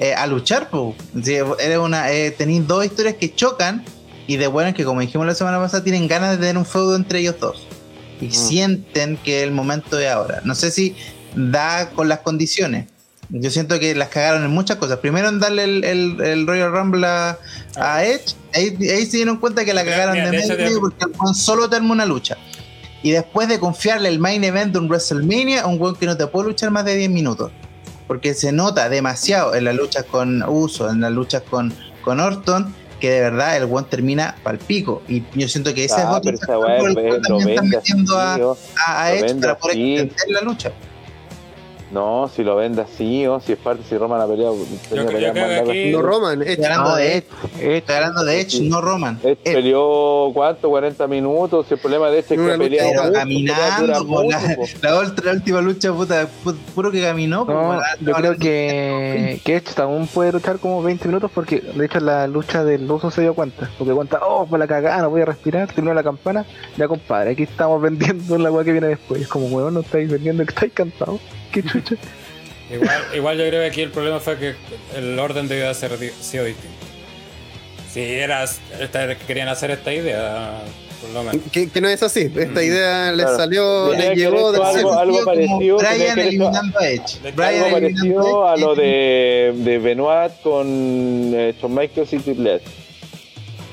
eh, 0.00 0.12
a 0.12 0.26
luchar, 0.26 0.68
una, 1.80 2.12
eh, 2.12 2.30
tenéis 2.32 2.66
dos 2.66 2.84
historias 2.84 3.14
que 3.14 3.32
chocan 3.34 3.84
y 4.26 4.36
de 4.36 4.48
hueones 4.48 4.74
que, 4.74 4.84
como 4.84 5.00
dijimos 5.00 5.24
la 5.26 5.34
semana 5.34 5.58
pasada, 5.58 5.84
tienen 5.84 6.08
ganas 6.08 6.32
de 6.32 6.38
tener 6.38 6.58
un 6.58 6.66
feudo 6.66 6.96
entre 6.96 7.20
ellos 7.20 7.36
dos. 7.40 7.66
Y 8.20 8.30
sienten 8.32 9.16
que 9.18 9.42
el 9.42 9.50
momento 9.52 9.98
es 9.98 10.08
ahora. 10.08 10.40
No 10.44 10.54
sé 10.54 10.70
si 10.70 10.96
da 11.36 11.90
con 11.90 12.08
las 12.08 12.20
condiciones. 12.20 12.86
Yo 13.30 13.50
siento 13.50 13.78
que 13.80 13.94
las 13.94 14.08
cagaron 14.08 14.44
en 14.44 14.50
muchas 14.50 14.76
cosas. 14.76 14.98
Primero 14.98 15.28
en 15.28 15.40
darle 15.40 15.64
el, 15.64 15.84
el- 15.84 16.20
el 16.22 16.46
Royal 16.46 16.70
Rumble 16.72 17.06
a, 17.06 17.38
a 17.76 18.04
Edge. 18.04 18.34
Ahí, 18.52 18.76
ahí 18.80 19.06
se 19.06 19.16
dieron 19.16 19.38
cuenta 19.38 19.64
que 19.64 19.74
la 19.74 19.84
cagaron 19.84 20.14
mira, 20.14 20.30
de 20.30 20.36
medio 20.56 20.80
porque 20.80 21.04
el 21.28 21.34
solo 21.34 21.68
te 21.68 21.76
arma 21.76 21.92
una 21.92 22.06
lucha. 22.06 22.36
Y 23.02 23.10
después 23.10 23.48
de 23.48 23.58
confiarle 23.58 24.08
el 24.08 24.18
main 24.18 24.44
event 24.44 24.72
de 24.72 24.78
un 24.78 24.88
WrestleMania 24.88 25.62
a 25.62 25.66
un 25.66 25.80
weón 25.80 25.96
que 25.96 26.06
no 26.06 26.16
te 26.16 26.26
puede 26.26 26.48
luchar 26.48 26.70
más 26.70 26.84
de 26.84 26.96
10 26.96 27.10
minutos. 27.10 27.50
Porque 28.06 28.34
se 28.34 28.52
nota 28.52 28.88
demasiado 28.88 29.54
en 29.54 29.64
las 29.64 29.74
luchas 29.74 30.04
con 30.04 30.42
Uso, 30.42 30.90
en 30.90 31.00
las 31.00 31.10
luchas 31.12 31.42
con, 31.42 31.72
con 32.02 32.20
Orton, 32.20 32.74
que 33.00 33.10
de 33.10 33.20
verdad 33.22 33.56
el 33.56 33.64
weón 33.64 33.86
termina 33.88 34.36
pal 34.42 34.58
pico. 34.58 35.02
Y 35.08 35.22
yo 35.34 35.48
siento 35.48 35.74
que 35.74 35.84
ese 35.86 35.96
es 35.96 36.00
Ah, 36.02 36.12
otro 36.12 36.32
pero 36.32 36.36
esa 36.36 36.58
weá 36.58 36.76
es- 36.76 37.28
lo 37.28 37.40
metiendo 37.40 38.18
a, 38.18 38.32
así, 38.34 38.40
o- 38.42 38.56
a, 38.86 39.04
a 39.06 39.10
lo 39.10 39.16
Edge 39.16 39.34
para 39.40 39.58
poder 39.58 39.76
extender 39.78 40.28
la 40.28 40.40
lucha. 40.42 40.72
No, 41.94 42.28
si 42.28 42.42
lo 42.42 42.56
vende 42.56 42.82
así, 42.82 43.24
o 43.26 43.38
si 43.38 43.52
es 43.52 43.58
parte, 43.58 43.84
si 43.88 43.96
Roman 43.96 44.20
ha 44.20 44.26
peleado. 44.26 44.56
yo 44.56 45.06
peleas 45.06 45.32
creo 45.32 45.64
que 45.64 45.92
No 45.92 46.02
Roman, 46.02 46.42
Edge. 46.42 46.50
Estoy 46.50 46.64
hablando 46.66 46.90
No, 46.90 46.96
de 46.96 47.16
Edge, 47.16 47.26
estoy 47.76 47.94
hablando 47.94 48.24
de 48.24 48.40
Edge, 48.40 48.60
no 48.62 48.80
Roman. 48.80 49.20
Edge 49.22 49.38
Edge. 49.44 49.54
peleó, 49.54 50.30
¿cuánto? 50.34 50.68
40 50.70 51.06
minutos. 51.06 51.66
Si 51.68 51.74
el 51.74 51.80
problema 51.80 52.10
de 52.10 52.18
Edge 52.18 52.34
es 52.34 52.40
que 52.40 52.52
ha 52.52 52.58
peleado 52.58 52.90
mucho, 52.90 53.12
caminando, 53.12 53.86
dura 53.86 53.98
po, 53.98 54.04
mucho, 54.04 54.28
la, 54.82 55.00
po. 55.04 55.22
la 55.24 55.32
última 55.32 55.60
lucha, 55.60 55.92
puta, 55.92 56.28
pu- 56.44 56.56
puro 56.74 56.90
que 56.90 57.00
caminó. 57.00 57.44
No, 57.44 57.74
la- 57.76 57.96
yo 58.00 58.10
la- 58.10 58.18
creo 58.18 58.36
que, 58.38 59.40
que 59.44 59.56
Edge 59.56 59.80
aún 59.80 60.08
puede 60.08 60.32
luchar 60.32 60.58
como 60.58 60.82
20 60.82 61.06
minutos 61.06 61.30
porque 61.32 61.60
de 61.60 61.86
hecho 61.86 62.00
la 62.00 62.26
lucha 62.26 62.64
del 62.64 62.90
uso 62.90 63.12
se 63.12 63.20
dio 63.22 63.34
cuenta. 63.34 63.70
Porque 63.78 63.92
cuenta, 63.94 64.18
oh, 64.26 64.46
por 64.46 64.58
la 64.58 64.66
cagada, 64.66 65.00
no 65.02 65.10
voy 65.10 65.22
a 65.22 65.26
respirar, 65.26 65.68
terminó 65.68 65.94
la 65.94 66.02
campana. 66.02 66.44
Ya 66.76 66.88
compadre, 66.88 67.30
aquí 67.30 67.44
estamos 67.44 67.80
vendiendo 67.82 68.36
la 68.36 68.50
weá 68.50 68.64
que 68.64 68.72
viene 68.72 68.88
después. 68.88 69.22
Es 69.22 69.28
como, 69.28 69.46
weón, 69.46 69.74
no 69.74 69.80
estáis 69.80 70.10
vendiendo, 70.10 70.44
que 70.44 70.50
estáis 70.54 70.72
cansados. 70.72 71.20
Qué 71.54 71.62
chucha. 71.62 71.94
Igual, 72.70 73.02
igual 73.14 73.38
yo 73.38 73.46
creo 73.48 73.60
que 73.60 73.66
aquí 73.66 73.82
el 73.82 73.90
problema 73.90 74.20
fue 74.20 74.36
que 74.38 74.54
el 74.96 75.18
orden 75.18 75.48
debió 75.48 75.68
de 75.68 75.74
ser 75.74 75.98
di- 75.98 76.10
sido 76.20 76.44
distinto. 76.44 76.76
Si 77.92 78.00
eras, 78.00 78.58
esta- 78.80 79.14
querían 79.16 79.48
hacer 79.48 79.70
esta 79.70 79.92
idea, 79.92 80.62
por 81.00 81.10
lo 81.10 81.22
menos. 81.22 81.42
Que, 81.52 81.68
que 81.70 81.80
no 81.80 81.88
es 81.88 82.02
así. 82.02 82.32
Esta 82.34 82.62
idea 82.62 83.12
les 83.12 83.22
Claro. 83.26 83.36
salió, 83.38 83.92
les 83.92 84.08
que 84.10 84.16
llegó 84.16 84.48
haber 84.48 84.72
cielo. 84.72 84.88
algo, 84.88 84.98
algo 84.98 85.24
parecido. 85.24 85.76
Brian 85.76 86.10
haber 86.10 86.18
eliminando 86.26 86.78
a 86.80 86.88
Edge. 86.88 87.20
De- 87.22 87.30
Brian 87.32 87.54
algo 87.54 87.70
parecido 87.70 88.48
a 88.48 88.56
lo 88.56 88.74
de, 88.74 89.52
de 89.56 89.78
Benoit 89.78 90.32
con 90.42 90.66
eh, 91.34 91.54
Shawn 91.60 91.74
Michaels 91.74 92.12
y 92.14 92.18
Triple 92.18 92.54
H. 92.54 92.64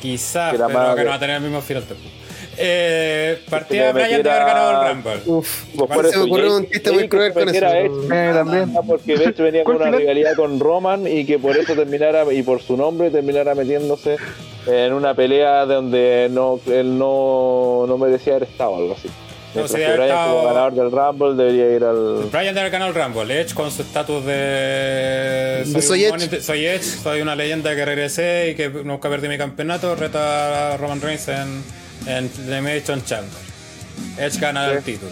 Quizás, 0.01 0.51
pero 0.51 0.67
que 0.95 1.03
no 1.03 1.09
va 1.09 1.15
a 1.15 1.19
tener 1.19 1.37
el 1.37 1.41
mismo 1.43 1.61
final. 1.61 1.83
tampoco. 1.83 2.09
Eh, 2.57 3.39
partida 3.49 3.87
le 3.87 3.93
Brian 3.93 4.21
de 4.23 4.29
haber 4.29 4.45
ganado 4.45 4.81
el 4.81 4.89
Rumble. 4.93 5.21
Uf, 5.25 5.63
Pues 5.75 5.89
por 5.89 6.03
se 6.05 6.09
eso, 6.11 6.19
me 6.19 6.25
ocurrió 6.25 6.57
un 6.57 6.69
chiste 6.69 6.91
muy 6.91 7.07
cruel 7.07 7.33
que 7.33 7.39
con 7.39 7.49
eso. 7.55 7.65
Edge, 7.65 7.91
Eh, 8.11 8.31
también. 8.33 8.73
Ah, 8.77 8.81
porque 8.85 9.17
de 9.17 9.25
hecho 9.29 9.43
venía 9.43 9.63
con 9.63 9.77
¿Cuál 9.77 9.89
una 9.89 9.97
rivalidad 9.97 10.35
con 10.35 10.59
Roman 10.59 11.07
y 11.07 11.25
que 11.25 11.39
por 11.39 11.55
eso 11.57 11.73
terminara, 11.75 12.25
y 12.31 12.43
por 12.43 12.61
su 12.61 12.75
nombre 12.77 13.09
terminara 13.09 13.55
metiéndose 13.55 14.17
en 14.67 14.93
una 14.93 15.13
pelea 15.15 15.65
donde 15.65 16.27
no, 16.31 16.59
él 16.67 16.97
no, 16.97 17.85
no 17.87 17.97
merecía 17.97 18.33
haber 18.35 18.47
estado, 18.49 18.75
algo 18.75 18.93
así. 18.93 19.09
Que 19.53 19.59
haber 19.59 19.97
Brian 19.97 20.09
estado- 20.09 20.35
como 20.37 20.47
ganador 20.47 20.73
del 20.73 20.91
Rumble 20.91 21.35
debería 21.43 21.75
ir 21.75 21.83
al... 21.83 22.29
Brian 22.31 22.53
de 22.53 22.59
haber 22.61 22.71
ganado 22.71 22.91
el 22.91 22.95
Rumble. 22.95 23.41
Edge 23.41 23.53
con 23.53 23.69
su 23.69 23.81
estatus 23.81 24.25
de. 24.25 25.63
De 25.65 25.81
soy 25.81 26.05
Edge. 26.05 26.41
soy 26.41 26.65
Edge, 26.65 26.83
soy 26.83 27.19
una 27.21 27.35
leyenda 27.35 27.75
que 27.75 27.83
regresé 27.83 28.51
y 28.51 28.55
que 28.55 28.69
nunca 28.69 29.09
perdí 29.09 29.27
mi 29.27 29.37
campeonato. 29.37 29.93
Reta 29.95 30.73
a 30.75 30.77
Roman 30.77 31.01
Reigns 31.01 31.27
en, 31.27 31.63
en 32.05 32.31
Elimination 32.47 33.03
Chamber. 33.05 33.29
Edge 34.17 34.39
gana 34.39 34.67
el 34.71 34.83
título. 34.83 35.11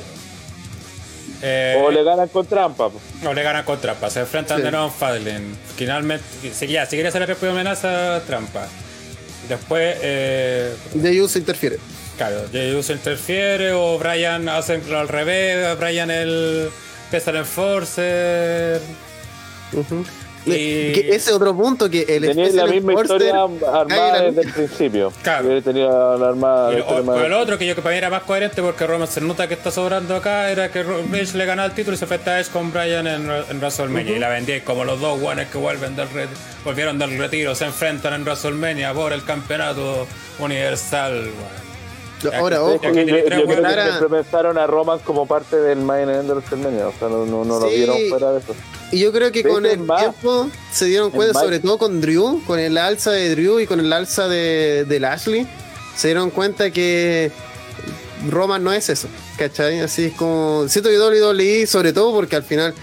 Eh, 1.41 1.81
O 1.81 1.89
le 1.91 2.03
ganan 2.03 2.27
con 2.27 2.45
trampa. 2.45 2.89
o 3.25 3.33
le 3.33 3.43
ganan 3.43 3.63
con 3.63 3.79
trampa. 3.79 4.09
Se 4.09 4.19
enfrentan 4.21 4.57
Sí. 4.57 4.63
de 4.63 4.71
nuevo 4.71 4.87
en 4.87 4.91
Fadlin. 4.93 5.57
Finalmente, 5.77 6.25
si, 6.53 6.67
ya, 6.67 6.85
si 6.85 6.95
quería 6.97 7.09
hacer 7.09 7.21
el 7.21 7.27
respeto 7.27 7.45
de 7.47 7.51
amenaza, 7.53 8.21
trampa. 8.27 8.67
Después, 9.47 9.97
eh, 10.01 10.75
Jey 11.01 11.19
Uso 11.21 11.39
interfiere. 11.39 11.77
Claro, 12.17 12.41
Jey 12.51 12.75
Uso 12.75 12.91
interfiere 12.93 13.71
o 13.71 13.97
Brian 13.97 14.49
hace 14.49 14.81
al 14.93 15.07
revés, 15.07 15.77
Brian 15.79 16.11
el 16.11 16.69
Special 17.07 17.37
Enforcer. 17.37 18.81
Ujú. 19.71 20.03
Y- 20.03 20.18
Que 20.45 21.09
ese 21.15 21.33
otro 21.33 21.55
punto 21.55 21.89
que 21.89 22.01
el 22.07 22.25
Teníais 22.25 22.53
la 22.55 22.65
misma 22.65 22.93
historia 22.93 23.33
armada 23.73 24.21
desde 24.23 24.41
el 24.41 24.51
principio. 24.53 25.11
Claro. 25.21 25.45
Hubiera 25.45 25.61
tenido 25.61 26.17
la 26.17 26.29
armada 26.29 26.69
pero 26.71 27.03
más- 27.03 27.25
el 27.25 27.33
otro 27.33 27.57
que 27.57 27.65
yo 27.67 27.75
que 27.75 27.81
para 27.81 27.93
mí 27.93 27.97
era 27.97 28.09
más 28.09 28.23
coherente 28.23 28.61
porque 28.61 28.87
Roman 28.87 29.07
se 29.07 29.21
nota 29.21 29.47
que 29.47 29.53
está 29.53 29.69
sobrando 29.71 30.15
acá 30.15 30.49
era 30.49 30.71
que 30.71 30.79
Edge 30.81 31.35
le 31.35 31.45
ganaba 31.45 31.67
el 31.67 31.73
título 31.75 31.95
y 31.95 31.97
se 31.97 32.05
enfrenta 32.05 32.31
a 32.31 32.39
Edge 32.39 32.49
con 32.51 32.71
Brian 32.71 33.05
en, 33.07 33.29
en 33.29 33.57
WrestleMania 33.59 34.15
y 34.15 34.19
la 34.19 34.29
vendí 34.29 34.59
como 34.61 34.85
los 34.85 34.99
dos 34.99 35.19
guanes 35.19 35.49
que 35.49 35.57
vuelven 35.57 35.95
del 35.95 36.09
re- 36.09 36.27
volvieron 36.63 36.97
del 36.97 37.17
retiro 37.17 37.53
se 37.55 37.65
enfrentan 37.65 38.13
en 38.13 38.23
WrestleMania 38.23 38.93
por 38.93 39.13
el 39.13 39.23
campeonato 39.23 40.07
universal. 40.39 41.13
weón. 41.13 41.69
Ahora, 42.35 42.61
ojo, 42.63 42.81
yo, 42.83 42.91
tiene 42.91 43.11
yo 43.19 43.25
creo 43.25 43.47
que. 43.47 43.55
Clara- 43.55 43.85
siempre 43.97 44.09
pensaron 44.09 44.57
a 44.57 44.67
Roman 44.67 44.99
como 44.99 45.25
parte 45.25 45.55
del 45.57 45.79
main 45.79 46.09
event 46.09 46.27
de 46.27 46.33
WrestleMania, 46.33 46.87
o 46.87 46.93
sea, 46.99 47.07
no, 47.07 47.25
no, 47.25 47.45
no 47.45 47.59
lo 47.59 47.67
vieron 47.67 47.95
fuera 48.09 48.31
de 48.33 48.39
eso. 48.39 48.53
Y 48.91 48.99
yo 48.99 49.11
creo 49.11 49.31
que 49.31 49.43
con 49.43 49.65
el 49.65 49.79
más- 49.79 50.01
tiempo 50.01 50.49
se 50.71 50.85
dieron 50.85 51.11
cuenta, 51.11 51.39
sobre 51.39 51.59
todo 51.59 51.77
con 51.77 52.01
Drew, 52.01 52.41
con 52.45 52.59
el 52.59 52.77
alza 52.77 53.11
de 53.11 53.29
Drew 53.35 53.59
y 53.59 53.67
con 53.67 53.79
el 53.79 53.91
alza 53.93 54.27
de, 54.27 54.85
de 54.87 54.99
Lashley, 54.99 55.47
se 55.95 56.07
dieron 56.07 56.31
cuenta 56.31 56.71
que 56.71 57.31
Roman 58.29 58.63
no 58.63 58.73
es 58.73 58.89
eso, 58.89 59.07
¿cachai? 59.37 59.79
Así 59.79 60.05
es 60.05 60.13
como. 60.13 60.65
Siento 60.67 60.89
que 60.89 60.97
WWE, 60.99 61.67
sobre 61.67 61.93
todo 61.93 62.13
porque 62.13 62.35
al 62.35 62.43
final, 62.43 62.73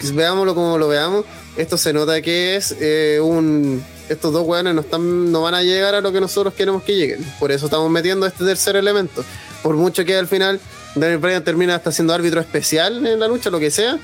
pues, 0.00 0.14
veámoslo 0.14 0.54
como 0.54 0.78
lo 0.78 0.88
veamos, 0.88 1.24
esto 1.56 1.76
se 1.76 1.92
nota 1.92 2.20
que 2.22 2.56
es 2.56 2.74
eh, 2.80 3.18
un. 3.22 3.84
Estos 4.08 4.32
dos 4.32 4.46
weones 4.46 4.74
no, 4.74 4.80
están, 4.80 5.30
no 5.32 5.42
van 5.42 5.54
a 5.54 5.62
llegar 5.62 5.94
a 5.94 6.00
lo 6.00 6.12
que 6.12 6.20
nosotros 6.20 6.52
queremos 6.54 6.82
que 6.82 6.94
lleguen. 6.96 7.24
Por 7.38 7.52
eso 7.52 7.66
estamos 7.66 7.88
metiendo 7.90 8.26
este 8.26 8.44
tercer 8.44 8.76
elemento. 8.76 9.24
Por 9.62 9.76
mucho 9.76 10.04
que 10.04 10.16
al 10.16 10.26
final 10.26 10.60
Daniel 10.94 11.18
Bryan 11.18 11.44
termina 11.44 11.76
hasta 11.76 11.92
siendo 11.92 12.12
árbitro 12.12 12.40
especial 12.40 13.06
en 13.06 13.20
la 13.20 13.28
lucha, 13.28 13.48
lo 13.48 13.58
que 13.60 13.70
sea. 13.70 13.98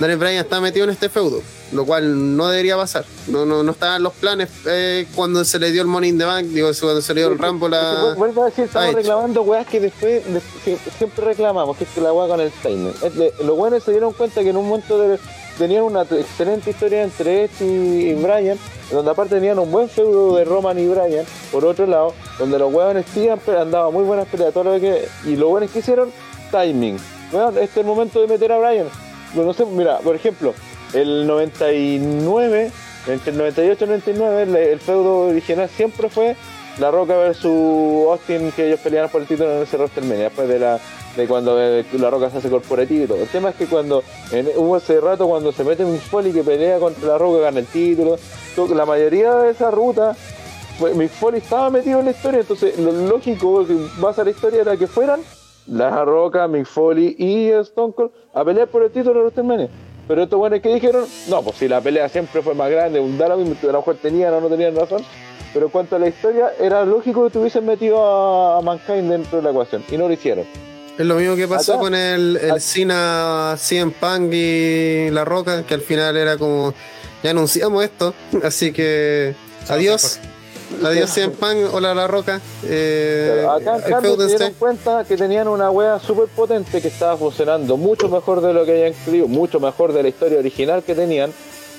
Daniel 0.00 0.18
Bryan 0.18 0.44
está 0.44 0.60
metido 0.60 0.84
en 0.84 0.90
este 0.90 1.08
feudo, 1.08 1.40
lo 1.72 1.84
cual 1.86 2.36
no 2.36 2.48
debería 2.48 2.76
pasar. 2.76 3.04
No, 3.28 3.46
no, 3.46 3.62
no 3.62 3.70
estaban 3.72 4.02
los 4.02 4.12
planes 4.14 4.48
eh, 4.66 5.06
cuando 5.14 5.44
se 5.44 5.58
le 5.60 5.70
dio 5.70 5.82
el 5.82 5.88
Money 5.88 6.10
in 6.10 6.18
the 6.18 6.24
Bank, 6.24 6.46
digo, 6.46 6.68
cuando 6.80 7.00
se 7.00 7.14
le 7.14 7.20
dio 7.20 7.30
el 7.30 7.38
Rambo 7.38 7.68
la. 7.68 8.14
Vuelvo 8.16 8.42
a 8.42 8.46
decir, 8.46 8.64
estamos 8.64 8.88
Ah, 8.88 8.92
reclamando 8.96 9.42
weas 9.42 9.66
que 9.66 9.78
después 9.80 10.24
de- 10.24 10.40
que 10.64 10.76
siempre 10.98 11.24
reclamamos, 11.24 11.76
que 11.76 11.84
es 11.84 11.96
la 11.98 12.12
wea 12.12 12.26
con 12.26 12.40
el 12.40 12.50
de- 12.50 13.32
Los 13.44 13.56
buenos 13.56 13.84
se 13.84 13.92
dieron 13.92 14.12
cuenta 14.14 14.42
que 14.42 14.50
en 14.50 14.56
un 14.56 14.66
momento 14.68 14.98
de- 14.98 15.18
tenían 15.58 15.84
una 15.84 16.02
excelente 16.02 16.70
historia 16.70 17.04
entre 17.04 17.44
Edge 17.44 17.60
y, 17.64 18.08
y 18.10 18.14
Bryan, 18.14 18.58
donde 18.90 19.12
aparte 19.12 19.36
tenían 19.36 19.60
un 19.60 19.70
buen 19.70 19.88
feudo 19.88 20.34
de 20.36 20.44
Roman 20.44 20.76
y 20.78 20.88
Bryan, 20.88 21.24
por 21.52 21.64
otro 21.64 21.86
lado, 21.86 22.12
donde 22.40 22.58
los 22.58 22.74
huevones 22.74 23.06
sí 23.14 23.28
han, 23.28 23.38
dado 23.70 23.92
muy 23.92 24.02
buenas 24.02 24.26
peleas, 24.26 24.52
todo 24.52 24.64
lo 24.64 24.80
que, 24.80 25.06
y 25.24 25.36
los 25.36 25.48
buenos 25.48 25.70
que 25.70 25.78
hicieron, 25.78 26.10
timing. 26.50 26.96
Weón, 27.32 27.54
este 27.58 27.64
es 27.64 27.76
el 27.76 27.86
momento 27.86 28.20
de 28.20 28.26
meter 28.26 28.50
a 28.50 28.58
Bryan. 28.58 28.88
No 29.34 29.52
sé, 29.52 29.64
mira, 29.66 29.98
por 29.98 30.14
ejemplo, 30.16 30.54
el 30.92 31.26
99, 31.26 32.70
entre 33.08 33.30
el 33.32 33.38
98 33.38 33.78
y 33.80 33.82
el 33.84 33.88
99, 33.90 34.72
el, 34.72 34.80
feudo 34.80 35.18
original 35.28 35.68
siempre 35.68 36.08
fue 36.08 36.36
La 36.78 36.90
Roca 36.90 37.16
versus 37.16 38.06
Austin, 38.10 38.52
que 38.52 38.68
ellos 38.68 38.80
pelearon 38.80 39.10
por 39.10 39.20
el 39.20 39.26
título 39.26 39.50
en 39.56 39.62
ese 39.62 39.76
WrestleMania, 39.76 40.24
después 40.24 40.48
de 40.48 40.58
la 40.58 40.78
de 41.16 41.28
cuando 41.28 41.56
La 41.92 42.10
Roca 42.10 42.28
se 42.30 42.38
hace 42.38 42.50
corporativo. 42.50 43.14
El 43.14 43.28
tema 43.28 43.50
es 43.50 43.54
que 43.56 43.66
cuando 43.66 44.02
en- 44.32 44.50
hubo 44.56 44.76
ese 44.76 45.00
rato 45.00 45.28
cuando 45.28 45.52
se 45.52 45.62
mete 45.62 45.84
Mick 45.84 46.00
Foley 46.00 46.32
que 46.32 46.42
pelea 46.42 46.78
contra 46.80 47.06
La 47.08 47.18
Roca, 47.18 47.40
gana 47.40 47.60
el 47.60 47.66
título, 47.66 48.16
la 48.74 48.84
mayoría 48.84 49.32
de 49.36 49.50
esa 49.50 49.70
ruta, 49.70 50.16
pues, 50.80 50.96
Mick 50.96 51.10
Foley 51.10 51.40
estaba 51.40 51.70
metido 51.70 52.00
en 52.00 52.06
la 52.06 52.10
historia, 52.10 52.40
entonces 52.40 52.76
lo 52.78 52.90
lógico 52.90 53.64
que 53.64 53.76
basa 53.98 54.24
la 54.24 54.30
historia 54.30 54.62
era 54.62 54.76
que 54.76 54.88
fueran 54.88 55.20
La 55.66 56.04
Roca, 56.04 56.46
Mick 56.48 56.66
Foley 56.66 57.16
y 57.18 57.48
Stone 57.50 57.92
Cold 57.94 58.10
a 58.34 58.44
pelear 58.44 58.68
por 58.68 58.82
el 58.82 58.90
título 58.90 59.14
de 59.14 59.20
WrestleMania. 59.20 59.68
Pero 60.06 60.22
estos 60.24 60.38
buenos 60.38 60.60
que 60.60 60.74
dijeron, 60.74 61.06
no, 61.28 61.42
pues 61.42 61.56
si 61.56 61.66
la 61.68 61.80
pelea 61.80 62.08
siempre 62.08 62.42
fue 62.42 62.54
más 62.54 62.70
grande, 62.70 63.00
un 63.00 63.16
da 63.16 63.28
lo 63.28 63.38
mismo, 63.38 63.56
a 63.62 63.66
lo 63.66 63.78
mejor 63.78 63.96
tenían 63.96 64.34
o 64.34 64.40
no 64.40 64.48
tenían 64.48 64.76
razón. 64.76 65.02
Pero 65.54 65.66
en 65.66 65.72
cuanto 65.72 65.96
a 65.96 65.98
la 65.98 66.08
historia, 66.08 66.52
era 66.60 66.84
lógico 66.84 67.24
que 67.24 67.30
tuviesen 67.30 67.64
metido 67.64 68.04
a, 68.04 68.60
Mankind 68.60 69.08
dentro 69.10 69.38
de 69.38 69.44
la 69.44 69.50
ecuación. 69.50 69.82
Y 69.90 69.96
no 69.96 70.08
lo 70.08 70.12
hicieron. 70.12 70.44
Es 70.98 71.06
lo 71.06 71.14
mismo 71.14 71.36
que 71.36 71.48
pasó 71.48 71.74
Acá- 71.74 71.80
con 71.80 71.94
el, 71.94 72.36
el 72.36 72.60
Cena 72.60 73.54
CM 73.56 73.92
Punk 73.92 74.32
y 74.32 75.10
La 75.10 75.24
Roca, 75.24 75.62
que 75.64 75.74
al 75.74 75.80
final 75.80 76.16
era 76.16 76.36
como, 76.36 76.74
ya 77.22 77.30
anunciamos 77.30 77.82
esto, 77.82 78.12
así 78.42 78.72
que 78.72 79.34
adiós. 79.68 80.20
Adiós 80.82 81.10
Punk, 81.38 81.72
hola 81.74 81.94
La 81.94 82.06
Roca. 82.06 82.40
Eh, 82.64 83.46
acá 83.48 83.76
en 83.76 83.82
cambio 83.92 84.10
se 84.12 84.16
dieron 84.28 84.54
cuenta 84.58 85.04
que 85.04 85.16
tenían 85.16 85.48
una 85.48 85.70
wea 85.70 85.98
súper 86.00 86.26
potente 86.28 86.80
que 86.80 86.88
estaba 86.88 87.16
funcionando 87.16 87.76
mucho 87.76 88.08
mejor 88.08 88.40
de 88.40 88.52
lo 88.52 88.64
que 88.64 88.72
habían 88.72 88.92
creído, 89.04 89.28
mucho 89.28 89.60
mejor 89.60 89.92
de 89.92 90.02
la 90.02 90.08
historia 90.08 90.38
original 90.38 90.82
que 90.82 90.94
tenían, 90.94 91.32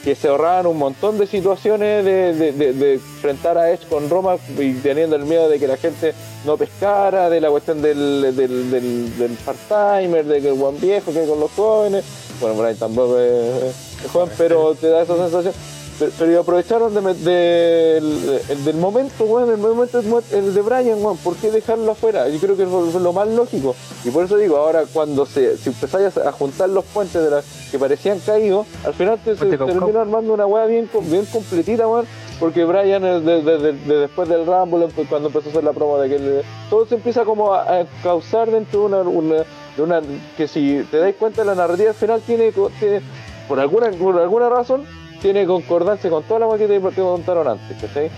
que 0.03 0.15
se 0.15 0.27
ahorraban 0.27 0.67
un 0.67 0.77
montón 0.77 1.17
de 1.17 1.25
situaciones 1.27 2.05
de, 2.05 2.33
de, 2.33 2.51
de- 2.51 2.73
de 2.73 2.93
enfrentar 2.93 3.57
a 3.57 3.71
Edge 3.71 3.87
con 3.89 4.07
Roma 4.09 4.37
y 4.57 4.73
teniendo 4.75 5.15
el 5.15 5.23
miedo 5.25 5.49
de 5.49 5.59
que 5.59 5.67
la 5.67 5.77
gente 5.77 6.13
no 6.45 6.57
pescara, 6.57 7.29
de 7.29 7.41
la 7.41 7.49
cuestión 7.49 7.81
del, 7.81 8.35
del, 8.35 8.69
del, 8.71 9.17
del 9.17 9.31
part-timer, 9.45 10.25
de 10.25 10.41
que 10.41 10.49
el 10.49 10.53
buen 10.53 10.79
viejo, 10.79 11.11
que 11.11 11.25
con 11.25 11.39
los 11.39 11.51
jóvenes. 11.51 12.05
Bueno, 12.39 12.55
Brian 12.61 12.75
tampoco 12.77 13.17
es, 13.19 13.63
es 14.05 14.11
joven, 14.11 14.29
pero 14.37 14.75
te 14.79 14.89
da 14.89 15.01
esa 15.01 15.15
sensación. 15.15 15.53
Pero, 15.97 16.41
aprovecharon 16.41 16.93
de, 16.93 18.01
del 18.65 18.75
momento, 18.75 19.23
weón, 19.23 19.49
el 19.51 19.57
momento 19.57 19.99
el 19.99 20.53
de 20.53 20.61
Brian, 20.61 21.01
weón, 21.01 21.17
¿por 21.17 21.35
qué 21.37 21.51
dejarlo 21.51 21.91
afuera? 21.91 22.27
Yo 22.27 22.37
creo 22.39 22.57
que 22.57 22.63
es 22.63 22.69
lo, 22.69 23.13
más 23.13 23.27
lógico. 23.29 23.75
Y 24.03 24.09
por 24.09 24.25
eso 24.25 24.35
digo, 24.37 24.57
ahora 24.57 24.83
cuando 24.91 25.25
se, 25.25 25.57
si 25.57 25.69
empezáis 25.69 26.17
a 26.17 26.31
juntar 26.33 26.69
los 26.69 26.83
puentes 26.85 27.23
de 27.23 27.29
las 27.29 27.45
que 27.71 27.79
parecían 27.79 28.19
caídos, 28.19 28.67
al 28.83 28.93
final 28.93 29.19
te, 29.23 29.35
se, 29.37 29.45
termina 29.73 30.01
armando 30.01 30.33
una 30.33 30.45
weá 30.45 30.65
bien, 30.65 30.89
bien 31.03 31.25
completita, 31.25 31.87
weón. 31.87 32.05
Porque 32.39 32.65
Brian, 32.65 33.05
eh, 33.05 33.21
de- 33.21 33.41
de- 33.41 33.57
de- 33.59 33.73
de 33.73 33.97
después 33.99 34.27
del 34.27 34.45
Rumble, 34.45 34.87
empe- 34.87 35.07
cuando 35.07 35.29
empezó 35.29 35.47
a 35.47 35.51
hacer 35.51 35.63
la 35.63 35.71
promo 35.71 35.97
de 35.99 36.09
que 36.09 36.41
todo 36.69 36.85
se 36.85 36.95
empieza 36.95 37.23
como 37.23 37.53
a, 37.53 37.61
a 37.79 37.85
causar 38.03 38.51
dentro 38.51 38.81
de 38.81 38.85
una, 38.87 38.97
una- 39.03 39.45
de 39.77 39.81
una. 39.81 40.01
que 40.35 40.45
si 40.49 40.85
te 40.91 40.97
dais 40.97 41.15
cuenta, 41.15 41.45
la 41.45 41.55
narrativa 41.55 41.89
al 41.91 41.95
final 41.95 42.21
tiene, 42.25 42.51
tiene 42.79 43.01
por 43.47 43.57
alguna, 43.61 43.89
por 43.91 44.19
alguna 44.19 44.49
razón, 44.49 44.83
tiene 45.25 45.47
concordancia 45.47 46.07
con 46.11 46.21
toda 46.21 46.41
la 46.41 46.45
weá 46.47 46.59
que 46.59 46.67
te, 46.67 46.79
te 46.79 47.01
contaron 47.01 47.47
antes, 47.47 47.75
¿cachai? 47.81 48.11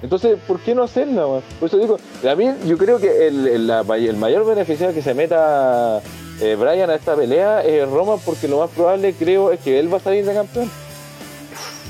Entonces, 0.00 0.38
¿por 0.48 0.58
qué 0.60 0.74
no 0.74 0.82
hacerla, 0.84 1.26
weón? 1.26 1.42
Por 1.58 1.68
eso 1.68 1.76
digo, 1.76 1.98
a 2.26 2.34
mí 2.34 2.50
yo 2.64 2.78
creo 2.78 2.98
que 2.98 3.26
el, 3.28 3.46
el, 3.46 3.66
la 3.66 3.82
may- 3.82 4.08
el 4.08 4.16
mayor 4.16 4.46
beneficiario 4.46 4.94
que 4.94 5.02
se 5.02 5.12
meta 5.12 6.00
eh, 6.40 6.56
Brian 6.58 6.88
a 6.88 6.94
esta 6.94 7.14
pelea 7.14 7.60
es 7.62 7.86
Roman, 7.86 8.18
porque 8.24 8.48
lo 8.48 8.58
más 8.60 8.70
probable 8.70 9.12
creo 9.12 9.52
es 9.52 9.60
que 9.60 9.78
él 9.78 9.92
va 9.92 9.98
a 9.98 10.00
salir 10.00 10.24
de 10.24 10.32
campeón. 10.32 10.70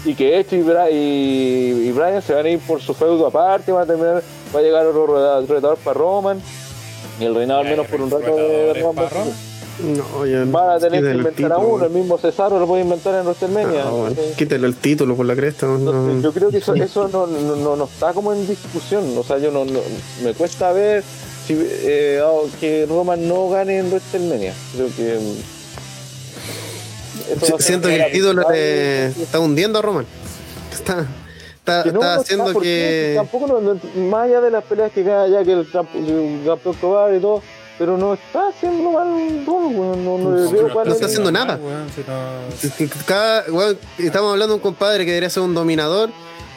Y 0.04 0.14
que 0.16 0.40
Edge 0.40 0.56
y, 0.56 0.62
Bra- 0.62 0.90
y, 0.90 1.86
y 1.88 1.92
Brian 1.92 2.20
se 2.20 2.34
van 2.34 2.46
a 2.46 2.48
ir 2.48 2.58
por 2.58 2.80
su 2.80 2.92
feudo 2.92 3.28
aparte, 3.28 3.70
va 3.70 3.82
a 3.82 3.86
terminar, 3.86 4.20
va 4.52 4.58
a 4.58 4.62
llegar 4.64 4.84
otro 4.84 5.06
reta- 5.06 5.46
retador 5.54 5.76
para 5.78 5.94
Roman. 5.96 6.42
Y 7.20 7.24
el 7.24 7.36
reinado 7.36 7.60
al 7.60 7.66
menos 7.68 7.86
por 7.86 8.00
un 8.00 8.10
rato 8.10 8.34
de 8.34 8.74
Roman. 8.82 9.06
No, 9.78 10.26
ya, 10.26 10.44
Van 10.46 10.70
a 10.70 10.78
tener 10.78 11.02
que 11.02 11.10
el 11.10 11.16
inventar 11.18 11.52
a 11.52 11.58
uno, 11.58 11.84
el 11.86 11.90
mismo 11.90 12.18
Cesaro 12.18 12.58
lo 12.58 12.66
puede 12.66 12.82
inventar 12.82 13.14
en 13.14 13.22
WrestleMania. 13.26 13.84
Ah, 13.86 13.90
bueno, 13.90 14.14
¿cachai? 14.14 14.32
Quítale 14.36 14.66
el 14.66 14.74
título 14.76 15.16
por 15.16 15.24
la 15.24 15.34
cresta. 15.34 15.66
no. 15.66 15.76
Entonces, 15.76 16.22
yo 16.22 16.32
creo 16.32 16.50
que 16.50 16.58
eso, 16.58 16.74
eso 16.74 17.08
no, 17.08 17.26
no, 17.26 17.56
no- 17.56 17.76
no 17.76 17.84
está 17.84 18.12
como 18.12 18.32
en 18.34 18.46
discusión. 18.46 19.16
O 19.16 19.22
sea, 19.22 19.38
yo 19.38 19.50
no, 19.50 19.64
no- 19.64 19.80
me 20.22 20.34
cuesta 20.34 20.72
ver 20.72 21.02
si, 21.46 21.54
eh, 21.58 22.20
oh, 22.22 22.46
que 22.60 22.84
Roman 22.86 23.26
no 23.26 23.48
gane 23.48 23.78
en 23.78 23.86
WrestleMania. 23.90 24.52
Creo 24.74 24.88
que. 24.94 25.18
mm, 25.18 25.60
Siento 27.58 27.88
que 27.88 27.96
el 27.96 28.12
título 28.12 28.50
le 28.50 29.06
está 29.06 29.38
hundiendo 29.40 29.78
a 29.78 29.82
Roman. 29.82 30.06
Está, 30.72 31.06
está, 31.54 31.82
Que 31.84 31.92
no, 31.92 32.00
está 32.00 32.14
no 32.16 32.20
haciendo 32.22 32.60
que. 32.60 33.12
Tampoco, 33.16 33.46
no- 33.46 33.60
no- 33.60 33.80
más 34.10 34.24
allá 34.24 34.40
de 34.40 34.50
las 34.50 34.64
peleas 34.64 34.90
que 34.92 35.02
gana 35.02 35.28
ya 35.28 35.44
que 35.44 35.52
el, 35.52 35.70
camp- 35.70 35.94
el 35.94 36.40
campeón 36.44 36.74
cobarde 36.80 37.18
y 37.18 37.20
todo, 37.20 37.42
pero 37.80 37.96
no 37.96 38.12
está 38.12 38.48
haciendo 38.48 38.90
mal 38.90 39.06
Roman, 39.46 39.74
weón, 39.74 40.04
No, 40.04 40.18
no, 40.18 40.28
no 40.32 40.44
es 40.44 40.92
está 40.92 41.06
haciendo 41.06 41.32
nada. 41.32 41.56
Weón, 41.56 41.86
si 41.94 42.02
no- 42.86 43.04
Cada, 43.06 43.44
weón, 43.50 43.78
estamos 43.96 44.32
hablando 44.32 44.52
de 44.52 44.56
un 44.56 44.60
compadre 44.60 45.06
que 45.06 45.12
debería 45.12 45.30
ser 45.30 45.42
un 45.44 45.54
dominador 45.54 46.10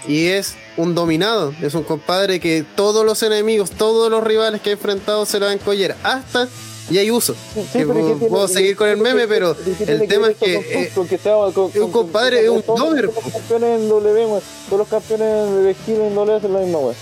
y 0.05 0.25
es 0.25 0.55
un 0.75 0.93
dominado. 0.93 1.53
Es 1.61 1.75
un 1.75 1.83
compadre 1.83 2.41
que 2.41 2.65
todos 2.75 3.05
los 3.05 3.23
enemigos, 3.23 3.71
todos 3.71 4.11
los 4.11 4.21
rivales 4.21 4.59
que 4.59 4.71
ha 4.71 4.73
enfrentado 4.73 5.25
se 5.25 5.39
lo 5.39 5.45
van 5.45 5.53
a 5.57 5.61
encoller. 5.61 5.95
Hasta 6.03 6.49
y 6.89 6.97
hay 6.97 7.09
uso. 7.09 7.33
Sí, 7.53 7.61
Que 7.71 7.85
pero 7.87 7.93
¿y 7.93 8.03
qué 8.03 8.13
tiene- 8.15 8.27
puedo 8.27 8.47
seguir 8.49 8.75
con 8.75 8.89
el 8.89 8.97
meme, 8.97 9.25
pero 9.25 9.53
¿y 9.53 9.63
qué 9.71 9.85
tiene 9.85 10.03
el 10.03 10.09
tema 10.09 10.27
es 10.29 10.35
que. 10.35 10.55
eh, 10.55 10.91
con- 10.93 11.71
un 11.73 11.91
compadre, 11.93 12.43
es 12.43 12.49
un 12.49 12.61
dober. 12.65 13.07
Todos 13.09 13.23
los 13.23 13.33
campeones 13.33 13.79
en 13.79 13.87
W, 13.87 14.41
todos 14.67 14.79
los 14.79 14.87
campeones 14.89 15.85
de 15.87 15.93
en 15.93 16.15
W 16.15 16.35
hacen 16.35 16.51
la 16.51 16.59
misma 16.59 16.79
weón. 16.79 16.95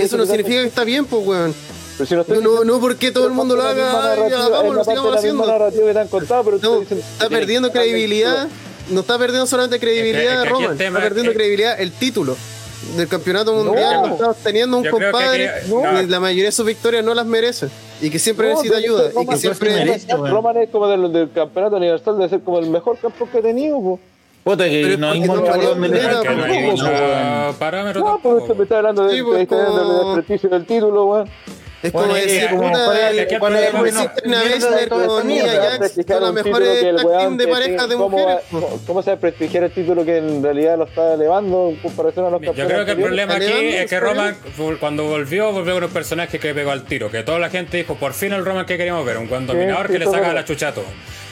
Eso 0.00 0.16
no 0.16 0.26
significa 0.26 0.60
que 0.60 0.68
está 0.68 0.84
bien, 0.84 1.04
pues, 1.06 1.26
weón. 1.26 1.52
Pero 2.00 2.08
si 2.08 2.14
no, 2.14 2.20
estoy 2.22 2.36
No, 2.38 2.42
no, 2.42 2.50
diciendo- 2.52 2.72
no 2.76 2.80
porque 2.80 3.10
todo 3.12 3.26
el 3.26 3.32
mundo 3.34 3.56
lo 3.56 3.62
haga, 3.62 4.16
ya, 4.26 4.82
sigamos 4.84 5.16
haciendo. 5.18 5.46
narrativa 5.46 5.86
que 5.86 5.92
te 5.92 5.98
han 5.98 6.08
contado, 6.08 6.44
pero 6.44 6.58
tú 6.58 6.66
No, 6.70 6.80
dices- 6.80 6.98
está 6.98 7.28
perdiendo 7.28 7.70
credibilidad. 7.70 8.48
No 8.88 9.00
está 9.00 9.18
perdiendo 9.18 9.46
solamente 9.46 9.78
credibilidad 9.78 10.22
Es 10.22 10.24
que- 10.24 10.32
es 10.34 10.42
que 10.42 10.48
aquí 10.48 10.62
Roman, 10.62 10.78
tema 10.78 10.98
está 10.98 11.08
perdiendo 11.08 11.30
es 11.30 11.34
que- 11.34 11.38
credibilidad 11.38 11.78
el 11.80 11.92
título 11.92 12.36
del 12.96 13.06
campeonato 13.06 13.52
mundial. 13.52 14.00
lo 14.00 14.06
está 14.14 14.30
obteniendo 14.30 14.78
un 14.78 14.84
compadre 14.88 15.50
que 15.62 15.68
no. 15.68 16.02
la 16.08 16.20
mayoría 16.20 16.46
de 16.46 16.52
sus 16.52 16.64
victorias 16.64 17.04
no 17.04 17.12
las 17.12 17.26
merece 17.26 17.68
y 18.00 18.08
que 18.08 18.18
siempre 18.18 18.48
No, 18.48 18.54
necesita 18.54 18.78
ayuda 18.78 19.10
Roman- 19.10 19.22
y 19.22 19.26
que 19.28 19.36
siempre 19.36 19.70
merece. 19.74 20.06
Roman 20.16 20.56
es 20.56 20.70
como 20.70 20.88
del, 20.88 21.12
del 21.12 21.30
campeonato 21.30 21.76
universal 21.76 22.18
de 22.18 22.28
ser 22.30 22.40
como 22.40 22.58
el 22.60 22.70
mejor 22.70 22.96
campeón 22.98 23.28
que 23.28 23.38
ha 23.38 23.42
tenido, 23.42 23.78
po. 23.78 24.00
Puta 24.42 24.64
que 24.64 24.82
Pero 24.86 24.96
no 24.96 25.10
hay 25.10 25.20
no 25.20 25.26
mucho 25.26 25.52
donde 25.52 25.88
no 25.90 26.02
No, 28.00 28.20
pero 28.22 28.54
me 28.56 28.62
está 28.62 28.78
hablando 28.78 29.04
de, 29.04 29.14
Sí, 29.16 29.22
pues, 29.22 29.46
del 29.48 29.58
desprestigio 30.06 30.48
del 30.48 30.64
título, 30.66 31.04
weón. 31.04 31.28
Es 31.82 31.92
como 31.92 32.14
es 32.16 32.26
decir, 32.26 32.48
bueno, 32.54 32.78
decir, 32.78 33.38
una 34.24 34.42
vez 34.42 34.60
de 34.62 34.70
la 34.70 34.82
economía 34.82 35.46
son 36.06 36.20
la 36.20 36.32
mejor 36.32 36.62
de 36.62 37.48
parejas 37.48 37.88
de 37.88 37.94
tiene- 37.94 37.94
¿cómo 37.94 38.08
mujeres. 38.10 38.44
¿Cómo, 38.86 39.02
se 39.02 39.10
va 39.10 39.16
a 39.16 39.20
prestigiar 39.20 39.64
el 39.64 39.70
título 39.70 40.04
que 40.04 40.18
en 40.18 40.42
realidad 40.42 40.76
lo 40.76 40.84
está 40.84 41.14
elevando 41.14 41.68
en 41.70 41.76
comparación 41.76 42.26
a 42.26 42.30
los 42.30 42.42
Yo 42.42 42.52
creo 42.66 42.84
que 42.84 42.90
el 42.92 43.00
problema 43.00 43.34
aquí 43.36 43.44
es 43.46 43.50
que 43.88 43.96
¿está 43.96 44.00
Roman, 44.00 44.36
cuando 44.78 45.04
volvió, 45.04 45.52
volvió 45.52 45.74
con 45.74 45.84
un 45.84 45.90
personaje 45.90 46.38
que 46.38 46.52
pegó 46.54 46.70
al 46.70 46.84
tiro. 46.84 47.10
Que 47.10 47.22
toda 47.22 47.38
la 47.38 47.48
gente 47.50 47.78
dijo, 47.78 47.94
por 47.94 48.12
fin 48.12 48.32
el 48.32 48.44
Roman 48.44 48.66
que 48.66 48.76
queríamos 48.76 49.04
ver, 49.06 49.16
un 49.18 49.28
buen 49.28 49.46
dominador 49.46 49.88
que 49.88 49.98
le 49.98 50.04
saca 50.06 50.32
la 50.32 50.44
chuchato. 50.44 50.82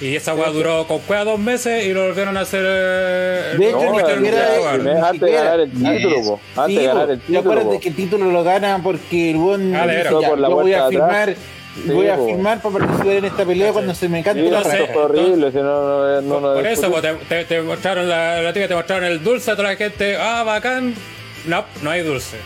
Y 0.01 0.15
esa 0.15 0.33
weá 0.35 0.51
duró 0.51 0.87
con 0.87 1.01
cueva 1.01 1.25
dos 1.25 1.41
meses 1.41 1.85
y 1.85 1.93
lo 1.93 2.07
volvieron 2.07 2.37
a 2.37 2.41
hacer. 2.43 2.63
eh, 2.65 3.55
De 3.59 3.69
hecho, 3.69 3.91
ni 3.91 3.99
siquiera 3.99 5.09
antes 5.09 5.21
de 5.21 5.33
ganar 5.33 5.61
el 5.61 5.73
título. 5.73 6.41
Antes 6.57 6.77
de 6.79 6.85
ganar 6.87 7.11
el 7.11 7.17
Y 7.17 7.21
título, 7.21 7.41
acuérdate 7.41 7.81
que 7.81 7.89
el 7.89 7.97
título 7.97 8.31
lo 8.31 8.45
gana 8.45 8.81
porque 8.83 9.31
el 9.33 9.37
buen 9.39 9.75
Por 10.39 10.43
la 10.43 10.49
yo 10.49 10.55
voy 10.57 10.73
a 10.75 10.89
firmar. 10.89 11.35
Sí, 11.75 11.91
voy 11.93 12.09
a 12.09 12.17
po. 12.17 12.27
firmar 12.27 12.61
para 12.63 12.79
participar 12.79 13.13
en 13.17 13.25
esta 13.27 13.45
pelea 13.45 13.73
cuando 13.73 13.95
se 13.95 14.09
me 14.09 14.23
cante 14.23 14.43
Sí, 14.43 14.51
la 14.51 14.61
eso 14.61 14.71
sé. 14.71 14.79
raja. 14.79 14.93
fue 14.93 15.03
horrible, 15.03 15.51
si 15.53 15.57
no, 15.59 15.63
no, 15.65 16.21
no, 16.23 16.41
no 16.41 16.55
Por 16.55 16.67
eso, 16.67 16.91
te, 17.49 17.63
mostraron 17.63 18.09
la, 18.09 18.43
la 18.43 18.53
tía, 18.53 18.67
te 18.69 18.75
mostraron 18.75 19.05
el 19.05 19.23
dulce 19.23 19.51
a 19.51 19.57
toda 19.57 19.71
la 19.71 19.77
gente. 19.77 20.17
Ah, 20.19 20.43
bacán. 20.45 20.95
No, 21.47 21.65
no 21.83 21.91
hay 21.91 22.03
dulce. 22.03 22.37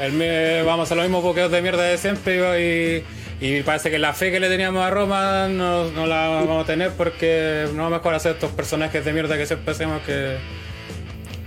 El, 0.00 0.64
vamos 0.64 0.90
a 0.90 0.94
los 0.94 1.04
mismos 1.04 1.22
boqueos 1.22 1.50
de 1.50 1.60
mierda 1.60 1.82
de 1.82 1.98
siempre 1.98 3.04
y, 3.40 3.44
Y 3.44 3.62
parece 3.62 3.90
que 3.90 3.98
la 3.98 4.14
fe 4.14 4.30
que 4.30 4.40
le 4.40 4.48
teníamos 4.48 4.82
a 4.84 4.90
Roma 4.90 5.48
no, 5.48 5.90
no 5.90 6.06
la 6.06 6.28
vamos 6.28 6.62
a 6.64 6.66
tener 6.66 6.92
porque 6.92 7.66
no 7.74 7.90
mejor 7.90 8.14
hacer 8.14 8.32
estos 8.32 8.50
personajes 8.52 9.04
de 9.04 9.12
mierda 9.12 9.36
que 9.36 9.44
siempre 9.46 9.72
hacemos 9.72 10.00
que. 10.02 10.36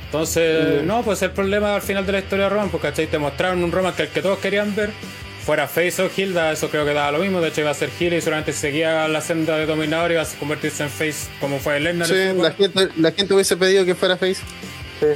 Entonces, 0.05 0.83
no, 0.83 1.03
pues 1.03 1.21
el 1.21 1.31
problema 1.31 1.75
al 1.75 1.81
final 1.81 2.05
de 2.05 2.11
la 2.11 2.19
historia 2.19 2.45
de 2.45 2.49
Roman, 2.49 2.69
porque 2.69 2.89
¿cachai? 2.89 3.07
te 3.07 3.17
mostraron 3.17 3.63
un 3.63 3.71
Roman 3.71 3.93
que 3.93 4.03
el 4.03 4.09
que 4.09 4.21
todos 4.21 4.39
querían 4.39 4.75
ver, 4.75 4.89
fuera 5.45 5.67
Face 5.67 6.01
o 6.01 6.09
Hilda, 6.15 6.51
eso 6.51 6.69
creo 6.69 6.85
que 6.85 6.93
daba 6.93 7.11
lo 7.11 7.19
mismo, 7.19 7.41
de 7.41 7.49
hecho 7.49 7.61
iba 7.61 7.71
a 7.71 7.73
ser 7.73 7.89
Hilda 7.99 8.17
y 8.17 8.21
solamente 8.21 8.53
seguía 8.53 9.07
la 9.07 9.21
senda 9.21 9.57
de 9.57 9.65
Dominador 9.65 10.11
y 10.11 10.13
iba 10.13 10.23
a 10.23 10.27
convertirse 10.39 10.83
en 10.83 10.89
Face 10.89 11.29
como 11.39 11.59
fue 11.59 11.79
Lesnar. 11.79 12.07
Sí, 12.07 12.13
la 12.37 12.51
gente, 12.51 12.89
la 12.97 13.11
gente 13.11 13.33
hubiese 13.33 13.57
pedido 13.57 13.85
que 13.85 13.95
fuera 13.95 14.17
Face. 14.17 14.41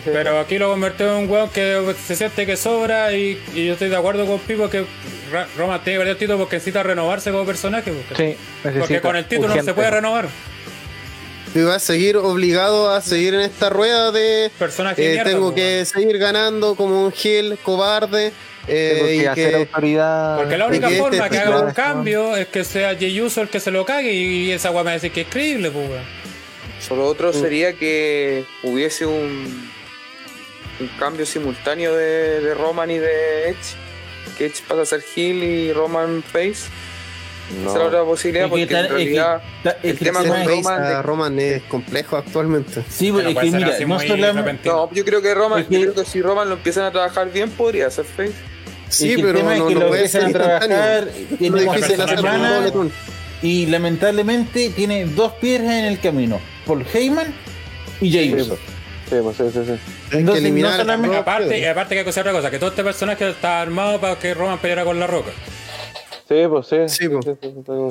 Pero 0.03 0.39
aquí 0.39 0.57
lo 0.57 0.71
convirtió 0.71 1.15
en 1.15 1.25
un 1.25 1.29
weón 1.29 1.49
que 1.49 1.93
se 2.07 2.15
siente 2.15 2.47
que 2.47 2.57
sobra 2.57 3.13
y, 3.13 3.39
y 3.53 3.67
yo 3.67 3.73
estoy 3.73 3.89
de 3.89 3.95
acuerdo 3.95 4.25
con 4.25 4.39
Pipo 4.39 4.67
que 4.67 4.83
Roma 5.57 5.83
tiene 5.83 5.97
que 5.97 5.99
perder 5.99 6.07
el 6.13 6.17
título 6.17 6.39
porque 6.39 6.55
necesita 6.55 6.81
renovarse 6.81 7.31
como 7.31 7.45
personaje. 7.45 7.91
Porque, 7.91 8.35
Sí, 8.63 8.69
porque 8.79 9.01
con 9.01 9.15
el 9.15 9.25
título 9.25 9.55
no 9.55 9.61
se 9.63 9.73
puede 9.75 9.91
renovar. 9.91 10.27
Y 11.55 11.61
va 11.61 11.75
a 11.75 11.79
seguir 11.79 12.17
obligado 12.17 12.91
a 12.91 12.99
seguir 12.99 13.33
en 13.33 13.39
esta 13.39 13.69
rueda 13.69 14.11
de 14.11 14.47
eh, 14.47 14.51
mierda, 14.97 15.23
tengo 15.23 15.55
que 15.55 15.85
seguir 15.85 16.17
ganando 16.17 16.75
como 16.75 17.05
un 17.05 17.13
heel 17.13 17.57
cobarde 17.63 18.33
eh, 18.67 18.97
porque 18.99 19.15
y 19.15 19.25
hacer 19.25 19.49
que 19.51 19.55
autoridad. 19.59 20.37
Porque 20.37 20.57
la 20.57 20.67
única 20.67 20.87
que 20.89 20.95
este 20.95 21.01
forma 21.01 21.29
que 21.29 21.37
haga 21.37 21.61
un 21.61 21.71
cambio 21.71 22.35
es 22.35 22.47
que 22.47 22.65
sea 22.65 22.93
Jey 22.95 23.21
Uso 23.21 23.41
el 23.41 23.47
que 23.47 23.61
se 23.61 23.71
lo 23.71 23.85
cague 23.85 24.11
y 24.11 24.51
esa 24.51 24.71
weá 24.71 24.83
me 24.83 24.87
va 24.87 24.91
a 24.91 24.93
decir 24.95 25.11
que 25.11 25.21
es 25.21 25.27
creíble, 25.27 25.71
pues. 25.71 25.85
Solo 26.85 27.05
otro 27.05 27.31
sería 27.31 27.71
que 27.73 28.43
hubiese 28.63 29.05
un, 29.05 29.71
un 30.81 30.87
cambio 30.99 31.25
simultáneo 31.25 31.95
de, 31.95 32.41
de 32.41 32.53
Roman 32.53 32.91
y 32.91 32.97
de 32.97 33.49
Edge. 33.49 33.75
Que 34.37 34.47
Edge 34.47 34.61
pasa 34.67 34.81
a 34.81 34.85
ser 34.85 35.05
heel 35.15 35.41
y 35.41 35.71
Roman 35.71 36.21
face. 36.21 36.69
No. 37.51 37.69
Esa 37.69 37.69
es 37.69 37.75
la 37.75 37.87
otra 37.87 38.03
posibilidad 38.03 38.45
Es 38.45 38.49
porque 38.49 38.63
en 38.63 38.69
es 38.69 38.75
que 38.87 38.87
realidad 38.87 39.41
el 39.83 39.99
tema 39.99 40.23
con 40.23 41.03
Roman... 41.03 41.39
es 41.39 41.61
complejo 41.63 42.17
actualmente. 42.17 42.83
Sí, 42.89 43.11
Pero 43.15 43.29
es 43.29 43.37
que 43.37 43.51
mira, 43.51 43.77
no 43.87 43.99
solamente. 43.99 44.67
No, 44.69 44.91
yo 44.91 45.05
creo 45.05 45.21
que 45.21 45.33
Roman, 45.35 45.59
Es 45.61 45.67
que- 45.67 45.73
yo 45.75 45.81
creo 45.91 46.03
que 46.03 46.09
si 46.09 46.21
Roman 46.21 46.49
lo 46.49 46.55
empiezan 46.55 46.85
a 46.85 46.91
trabajar 46.91 47.31
bien 47.31 47.51
podría 47.51 47.89
ser 47.91 48.05
face. 48.05 48.33
Sí, 48.89 49.09
es 49.11 49.15
que 49.15 49.21
el 49.21 49.27
pero 49.27 49.39
tema 49.39 49.53
es 49.53 49.59
no, 49.59 49.67
que 49.67 49.73
no 49.75 49.79
lo 49.81 49.95
empiezan 49.95 50.25
a 50.25 50.29
trabajar, 50.31 51.07
tiene 51.39 51.61
Lo 51.61 51.71
una 51.71 52.07
semana, 52.07 52.71
y 53.41 53.65
lamentablemente 53.67 54.69
tiene 54.69 55.05
dos 55.05 55.33
piedras 55.33 55.71
en 55.73 55.85
el 55.85 55.99
camino: 55.99 56.39
Paul 56.65 56.85
Heyman 56.93 57.33
y 58.01 58.11
Jay 58.11 58.29
Sí, 59.09 59.15
pues 59.21 59.37
sí, 59.37 59.43
sí, 59.53 59.59
sí. 59.65 59.71
Entonces, 60.11 60.23
no 60.23 60.35
eliminar 60.35 60.77
solamente- 60.77 61.15
a 61.15 61.19
Aparte, 61.19 61.59
y 61.59 61.65
aparte 61.65 61.93
que 61.93 61.99
hay 61.99 62.03
que 62.05 62.09
hacer 62.09 62.21
otra 62.21 62.33
cosa, 62.33 62.49
que 62.49 62.57
todo 62.57 62.71
este 62.71 62.83
personaje 62.83 63.29
está 63.29 63.61
armado 63.61 64.01
para 64.01 64.17
que 64.17 64.33
Roman 64.33 64.57
peleara 64.57 64.83
con 64.83 64.99
la 64.99 65.05
roca. 65.05 65.31
Sí, 66.27 66.35
pues 66.49 66.67
sí. 66.67 66.77
Sí, 66.87 67.09
pues. 67.09 67.25
sí, 67.25 67.33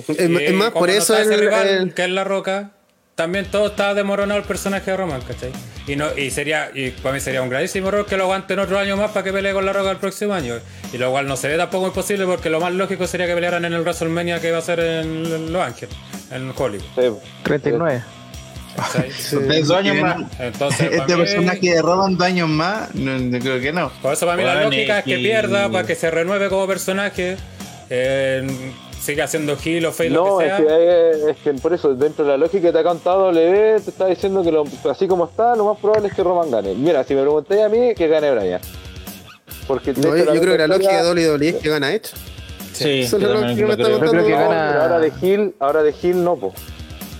sí, 0.06 0.26
sí. 0.26 0.36
Es, 0.44 0.52
más, 0.52 0.70
por 0.70 0.90
eso 0.90 1.16
está 1.16 1.22
ese 1.22 1.34
el, 1.34 1.40
rival, 1.40 1.66
el- 1.68 1.94
que 1.94 2.02
es 2.04 2.10
la 2.10 2.24
roca, 2.24 2.70
también 3.14 3.44
todo 3.46 3.68
está 3.68 3.94
demoronado 3.94 4.40
el 4.40 4.46
personaje 4.46 4.90
de 4.90 4.96
Roman, 4.96 5.20
¿cachai? 5.20 5.52
Y 5.86 5.94
no, 5.94 6.06
y 6.16 6.30
sería, 6.32 6.70
y 6.74 6.90
para 6.90 7.14
mí 7.14 7.20
sería 7.20 7.42
un 7.42 7.48
gravísimo 7.48 7.88
error 7.88 8.06
que 8.06 8.16
lo 8.16 8.24
aguanten 8.24 8.58
otro 8.58 8.76
año 8.78 8.96
más 8.96 9.12
para 9.12 9.22
que 9.22 9.32
pelee 9.32 9.52
con 9.52 9.64
la 9.64 9.72
roca 9.72 9.90
el 9.92 9.98
próximo 9.98 10.34
año. 10.34 10.54
Y 10.92 10.98
lo 10.98 11.12
cual 11.12 11.28
no 11.28 11.36
se 11.36 11.46
ve 11.46 11.56
tampoco 11.56 11.86
imposible 11.86 12.24
porque 12.26 12.50
lo 12.50 12.58
más 12.60 12.72
lógico 12.72 13.06
sería 13.06 13.26
que 13.28 13.34
pelearan 13.34 13.64
en 13.66 13.72
el 13.72 13.82
WrestleMania 13.82 14.40
que 14.40 14.50
va 14.50 14.58
a 14.58 14.62
ser 14.62 14.80
en 14.80 15.52
Los 15.52 15.62
Ángeles, 15.62 15.94
en 16.32 16.52
Hollywood. 16.56 16.82
Sí, 16.96 17.02
pues. 17.10 17.12
39. 17.44 18.02
¿cachai? 18.74 19.08
¿Ustedes 19.10 19.68
Dos 19.68 19.76
años 19.78 19.96
más. 20.00 20.16
Entonces, 20.40 20.90
Este 20.92 21.16
mí- 21.16 21.22
personaje 21.22 21.60
de 21.74 21.82
Roman 21.82 22.16
dos 22.16 22.26
años 22.26 22.48
más, 22.48 22.92
no, 22.96 23.16
no 23.16 23.38
creo 23.38 23.60
que 23.60 23.72
no. 23.72 23.92
Por 24.02 24.12
eso 24.14 24.26
para 24.26 24.36
mí 24.36 24.42
la 24.42 24.64
lógica 24.64 24.98
es 24.98 25.04
que- 25.04 25.18
pierda 25.18 25.68
para 25.70 25.86
que 25.86 25.94
se 25.94 26.10
renueve 26.10 26.48
como 26.48 26.66
personaje, 26.66 27.36
eh, 27.90 28.46
siga 29.00 29.24
haciendo 29.24 29.56
heel 29.62 29.86
o 29.86 29.92
face 29.92 30.10
lo 30.10 30.24
No, 30.26 30.38
que 30.38 30.46
es 30.46 30.56
sea. 30.56 30.66
que, 30.66 30.66
eh, 30.70 31.30
es 31.30 31.36
que 31.38 31.52
por 31.54 31.72
eso, 31.74 31.94
dentro 31.94 32.24
de 32.24 32.30
la 32.32 32.36
lógica 32.38 32.68
que 32.68 32.72
te 32.72 32.78
ha 32.78 32.82
contado 32.84 33.32
W, 33.32 33.80
te 33.80 33.90
está 33.90 34.06
diciendo 34.06 34.42
que 34.42 34.50
lo- 34.52 34.64
así 34.90 35.06
como 35.06 35.26
está, 35.26 35.54
lo 35.56 35.66
más 35.66 35.78
probable 35.78 36.08
es 36.08 36.14
que 36.14 36.22
Roman 36.22 36.50
gane. 36.50 36.74
Mira, 36.74 37.04
si 37.04 37.14
me 37.14 37.20
preguntáis 37.22 37.62
a 37.62 37.68
mí, 37.68 37.94
que 37.94 38.08
gane 38.08 38.30
Brian. 38.30 38.60
Porque 39.66 39.92
no, 39.94 40.16
yo, 40.16 40.34
yo 40.34 40.40
creo 40.40 40.52
que 40.52 40.58
la 40.58 40.66
lógica 40.66 41.02
de 41.02 41.10
WWE 41.10 41.48
es 41.48 41.54
que 41.56 41.68
gana 41.70 41.92
hecho. 41.94 42.16
Sí, 42.72 43.00
es 43.02 43.10
yo 43.10 43.18
lo 43.18 43.26
que 43.26 43.34
lo 43.34 43.70
está 43.70 43.84
creo. 43.84 43.88
Yo 43.98 44.10
creo 44.10 44.24
que 44.24 44.30
gana- 44.32 44.68
pero 44.72 44.82
ahora 44.82 44.98
de 44.98 45.12
Hill, 45.22 45.54
ahora 45.60 45.82
de 45.82 45.94
Hill 46.02 46.24
no, 46.24 46.36
po. 46.36 46.52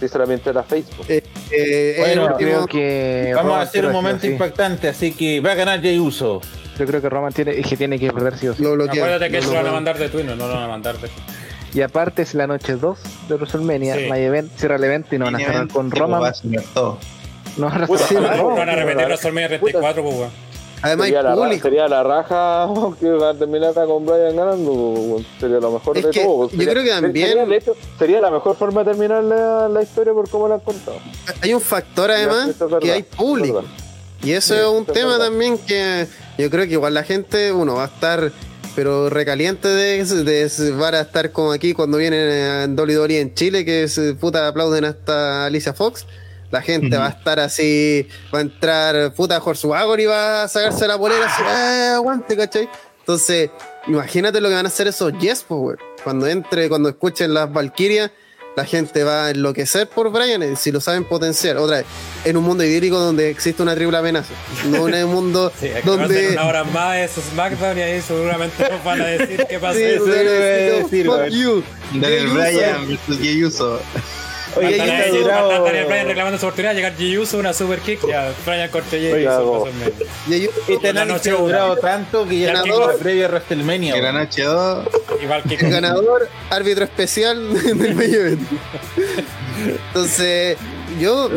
Si 0.00 0.08
solamente 0.08 0.50
era 0.50 0.62
Facebook. 0.64 1.06
Eh, 1.08 1.22
eh, 1.52 1.94
Bueno, 1.98 2.34
creo 2.36 2.66
que. 2.66 3.32
Vamos 3.34 3.54
a 3.56 3.60
hacer 3.62 3.86
un 3.86 3.92
momento 3.92 4.22
sí. 4.22 4.28
impactante, 4.32 4.88
así 4.88 5.12
que 5.12 5.40
va 5.40 5.52
a 5.52 5.54
ganar 5.54 5.80
Jay 5.80 5.98
Uso. 5.98 6.40
Yo 6.78 6.86
creo 6.86 7.00
que 7.00 7.08
Roman 7.08 7.32
tiene, 7.32 7.52
es 7.58 7.66
que 7.66 7.76
tiene 7.76 7.98
que 7.98 8.10
perder 8.12 8.36
sí 8.36 8.48
o 8.48 8.54
sí. 8.54 8.62
lo 8.62 8.72
bloquea. 8.72 9.04
Acuérdate 9.04 9.30
que 9.30 9.40
no 9.40 9.46
lo 9.48 9.54
van 9.54 9.66
a 9.66 9.72
mandar 9.72 9.98
de 9.98 10.08
Twin, 10.08 10.26
no 10.26 10.34
lo 10.36 10.48
van 10.48 10.62
a 10.64 10.68
mandar 10.68 10.98
de. 10.98 11.08
Y 11.74 11.82
aparte 11.82 12.22
es 12.22 12.34
la 12.34 12.46
noche 12.46 12.74
2 12.76 12.98
de 13.28 13.34
WrestleMania, 13.34 13.96
Sí. 13.96 14.06
Main 14.08 14.22
Event, 14.24 14.52
cierra 14.56 14.76
el 14.76 14.84
evento 14.84 15.14
y 15.14 15.18
no 15.18 15.24
van 15.26 15.36
a 15.36 15.38
cerrar 15.38 15.68
con 15.68 15.90
pues, 15.90 16.00
va 16.02 16.06
Roman. 16.06 16.24
a 16.24 16.34
ser 16.34 16.62
todo. 16.72 16.98
No 17.56 17.66
van 17.68 17.82
a 17.82 17.86
cerrar 17.86 18.08
con 18.08 18.36
no, 18.36 18.42
Roman. 18.42 18.56
Van 18.58 18.68
a 18.68 18.74
repetir 18.76 19.04
WrestleMania 19.06 19.48
34, 19.48 20.02
pues, 20.02 20.14
weón. 20.16 20.30
Además, 20.82 21.06
sería, 21.06 21.20
hay 21.20 21.24
la, 21.24 21.34
público. 21.34 21.62
sería 21.62 21.88
la 21.88 22.02
raja 22.02 22.68
que 23.00 23.10
va 23.10 23.30
a 23.30 23.34
terminar 23.34 23.70
acá 23.70 23.86
con 23.86 24.04
Brian 24.04 24.36
ganando. 24.36 24.70
po, 24.70 25.22
Sería 25.40 25.58
lo 25.58 25.70
mejor 25.72 25.96
Es 25.96 26.04
de 26.04 26.10
que 26.10 26.20
todo. 26.24 26.50
yo 26.50 26.58
creo 26.70 26.82
que 26.84 26.90
también- 26.90 27.28
Sería, 27.28 27.56
hecho, 27.56 27.76
sería 27.98 28.20
la 28.20 28.30
mejor 28.30 28.54
forma 28.56 28.84
de 28.84 28.90
terminar 28.90 29.24
la, 29.24 29.68
la 29.68 29.82
historia 29.82 30.12
por 30.12 30.28
cómo 30.28 30.46
la 30.46 30.56
han 30.56 30.60
contado. 30.60 30.98
Hay 31.40 31.54
un 31.54 31.60
factor 31.62 32.10
además 32.10 32.50
que 32.82 32.92
hay 32.92 33.02
público. 33.02 33.64
Y 34.22 34.32
eso 34.32 34.54
Sí, 34.54 34.60
es 34.60 34.66
un 34.66 34.84
tema 34.86 35.12
verdad. 35.12 35.26
también 35.26 35.58
que 35.58 36.06
yo 36.38 36.50
creo 36.50 36.66
que 36.66 36.72
igual 36.72 36.94
la 36.94 37.04
gente, 37.04 37.52
uno 37.52 37.74
va 37.76 37.84
a 37.84 37.86
estar, 37.86 38.32
pero 38.74 39.08
recaliente 39.08 39.68
de, 39.68 40.04
de 40.04 40.70
van 40.72 40.94
a 40.94 41.00
estar 41.00 41.30
como 41.32 41.52
aquí 41.52 41.74
cuando 41.74 41.98
vienen 41.98 42.28
en 42.30 42.78
WWE 42.78 43.20
en 43.20 43.34
Chile, 43.34 43.64
que 43.64 43.88
se 43.88 44.14
puta 44.14 44.48
aplauden 44.48 44.84
hasta 44.84 45.46
Alicia 45.46 45.72
Fox. 45.74 46.06
La 46.50 46.62
gente 46.62 46.96
va 46.96 47.06
a 47.06 47.10
estar 47.10 47.40
así, 47.40 48.06
va 48.32 48.38
a 48.38 48.42
entrar 48.42 49.12
puta 49.14 49.42
Horsewagon 49.42 49.98
y 49.98 50.06
va 50.06 50.44
a 50.44 50.48
sacarse 50.48 50.86
la 50.86 50.96
polera 50.96 51.26
así, 51.26 51.42
"Eh, 51.42 51.92
aguante, 51.94 52.36
¿cachai? 52.36 52.68
Entonces, 53.00 53.50
imagínate 53.88 54.40
lo 54.40 54.48
que 54.48 54.54
van 54.54 54.64
a 54.64 54.68
hacer 54.68 54.86
esos 54.86 55.12
Yes, 55.18 55.44
pues. 55.46 55.78
Cuando 56.02 56.26
entre, 56.26 56.68
cuando 56.68 56.88
escuchen 56.88 57.34
las 57.34 57.52
Valkyrias, 57.52 58.10
la 58.57 58.65
gente 58.65 59.02
va 59.02 59.26
a 59.26 59.31
enloquecer 59.31 59.89
por 59.89 60.10
Brian 60.10 60.42
eh, 60.42 60.55
si 60.57 60.70
lo 60.70 60.81
saben 60.81 61.05
potenciar. 61.05 61.57
Otra 61.57 61.78
vez, 61.78 61.86
en 62.24 62.36
un 62.36 62.44
mundo 62.44 62.62
idílico 62.65 62.99
donde 62.99 63.28
existe 63.31 63.62
una 63.62 63.74
triple 63.74 63.97
amenaza. 63.97 64.33
No 64.66 64.89
en 64.89 65.05
un 65.07 65.12
mundo 65.12 65.52
Sí, 65.58 65.66
es 65.66 65.84
donde. 65.84 66.28
una 66.31 66.47
hora 66.47 66.65
más 66.65 66.92
de 66.94 67.05
esos 67.05 67.24
SmackDown 67.24 67.78
y 67.78 67.83
ahí 67.83 68.00
seguramente 68.00 68.68
nos 68.70 68.84
van 68.84 69.00
a 69.00 69.07
decir 69.07 69.44
qué 69.49 69.58
pasó. 69.58 69.74
Sí, 69.78 69.83
decir, 69.84 70.08
decir, 70.08 71.07
"Fuck 71.07 71.16
güey". 71.16 71.31
you". 71.41 71.62
Daniel. 71.94 72.28
Bryan 72.28 72.89
versus 72.89 73.18
Jey 73.18 73.44
Uso. 73.44 73.81
Oye, 74.57 74.76
Faltan 74.78 74.91
ahí 75.00 75.23
Daniel 75.65 75.86
Bryan 75.86 76.07
reclamando 76.07 76.39
su 76.39 76.47
oportunidad, 76.47 76.74
llegar 76.74 76.97
Jey 76.97 77.18
Uso, 77.18 77.39
una 77.39 77.52
super 77.52 77.81
kick, 77.81 78.07
ya, 78.07 78.33
Brian 78.47 78.70
corte 78.70 78.99
Jey 79.00 79.12
Oye, 79.12 79.28
Uso, 79.28 79.66
Este 80.68 80.92
La 80.92 81.02
análisis 81.02 81.07
noche 81.07 81.31
ha 81.31 81.42
durado 81.42 81.76
tanto 81.76 82.26
que 82.28 82.39
ya 82.41 82.62
que- 82.62 82.68
la 82.70 82.92
previa 82.99 83.26
a 83.26 83.28
WrestleMania. 83.28 83.94
Que 83.94 84.00
la 84.02 84.10
güey. 84.12 84.24
noche 84.24 84.42
2. 84.44 84.89
Igual 85.23 85.42
que 85.42 85.55
el 85.66 85.70
ganador, 85.70 86.28
árbitro 86.50 86.84
especial 86.84 87.52
del 87.78 88.00
event. 88.02 88.49
Entonces, 89.89 90.57
yo, 91.00 91.28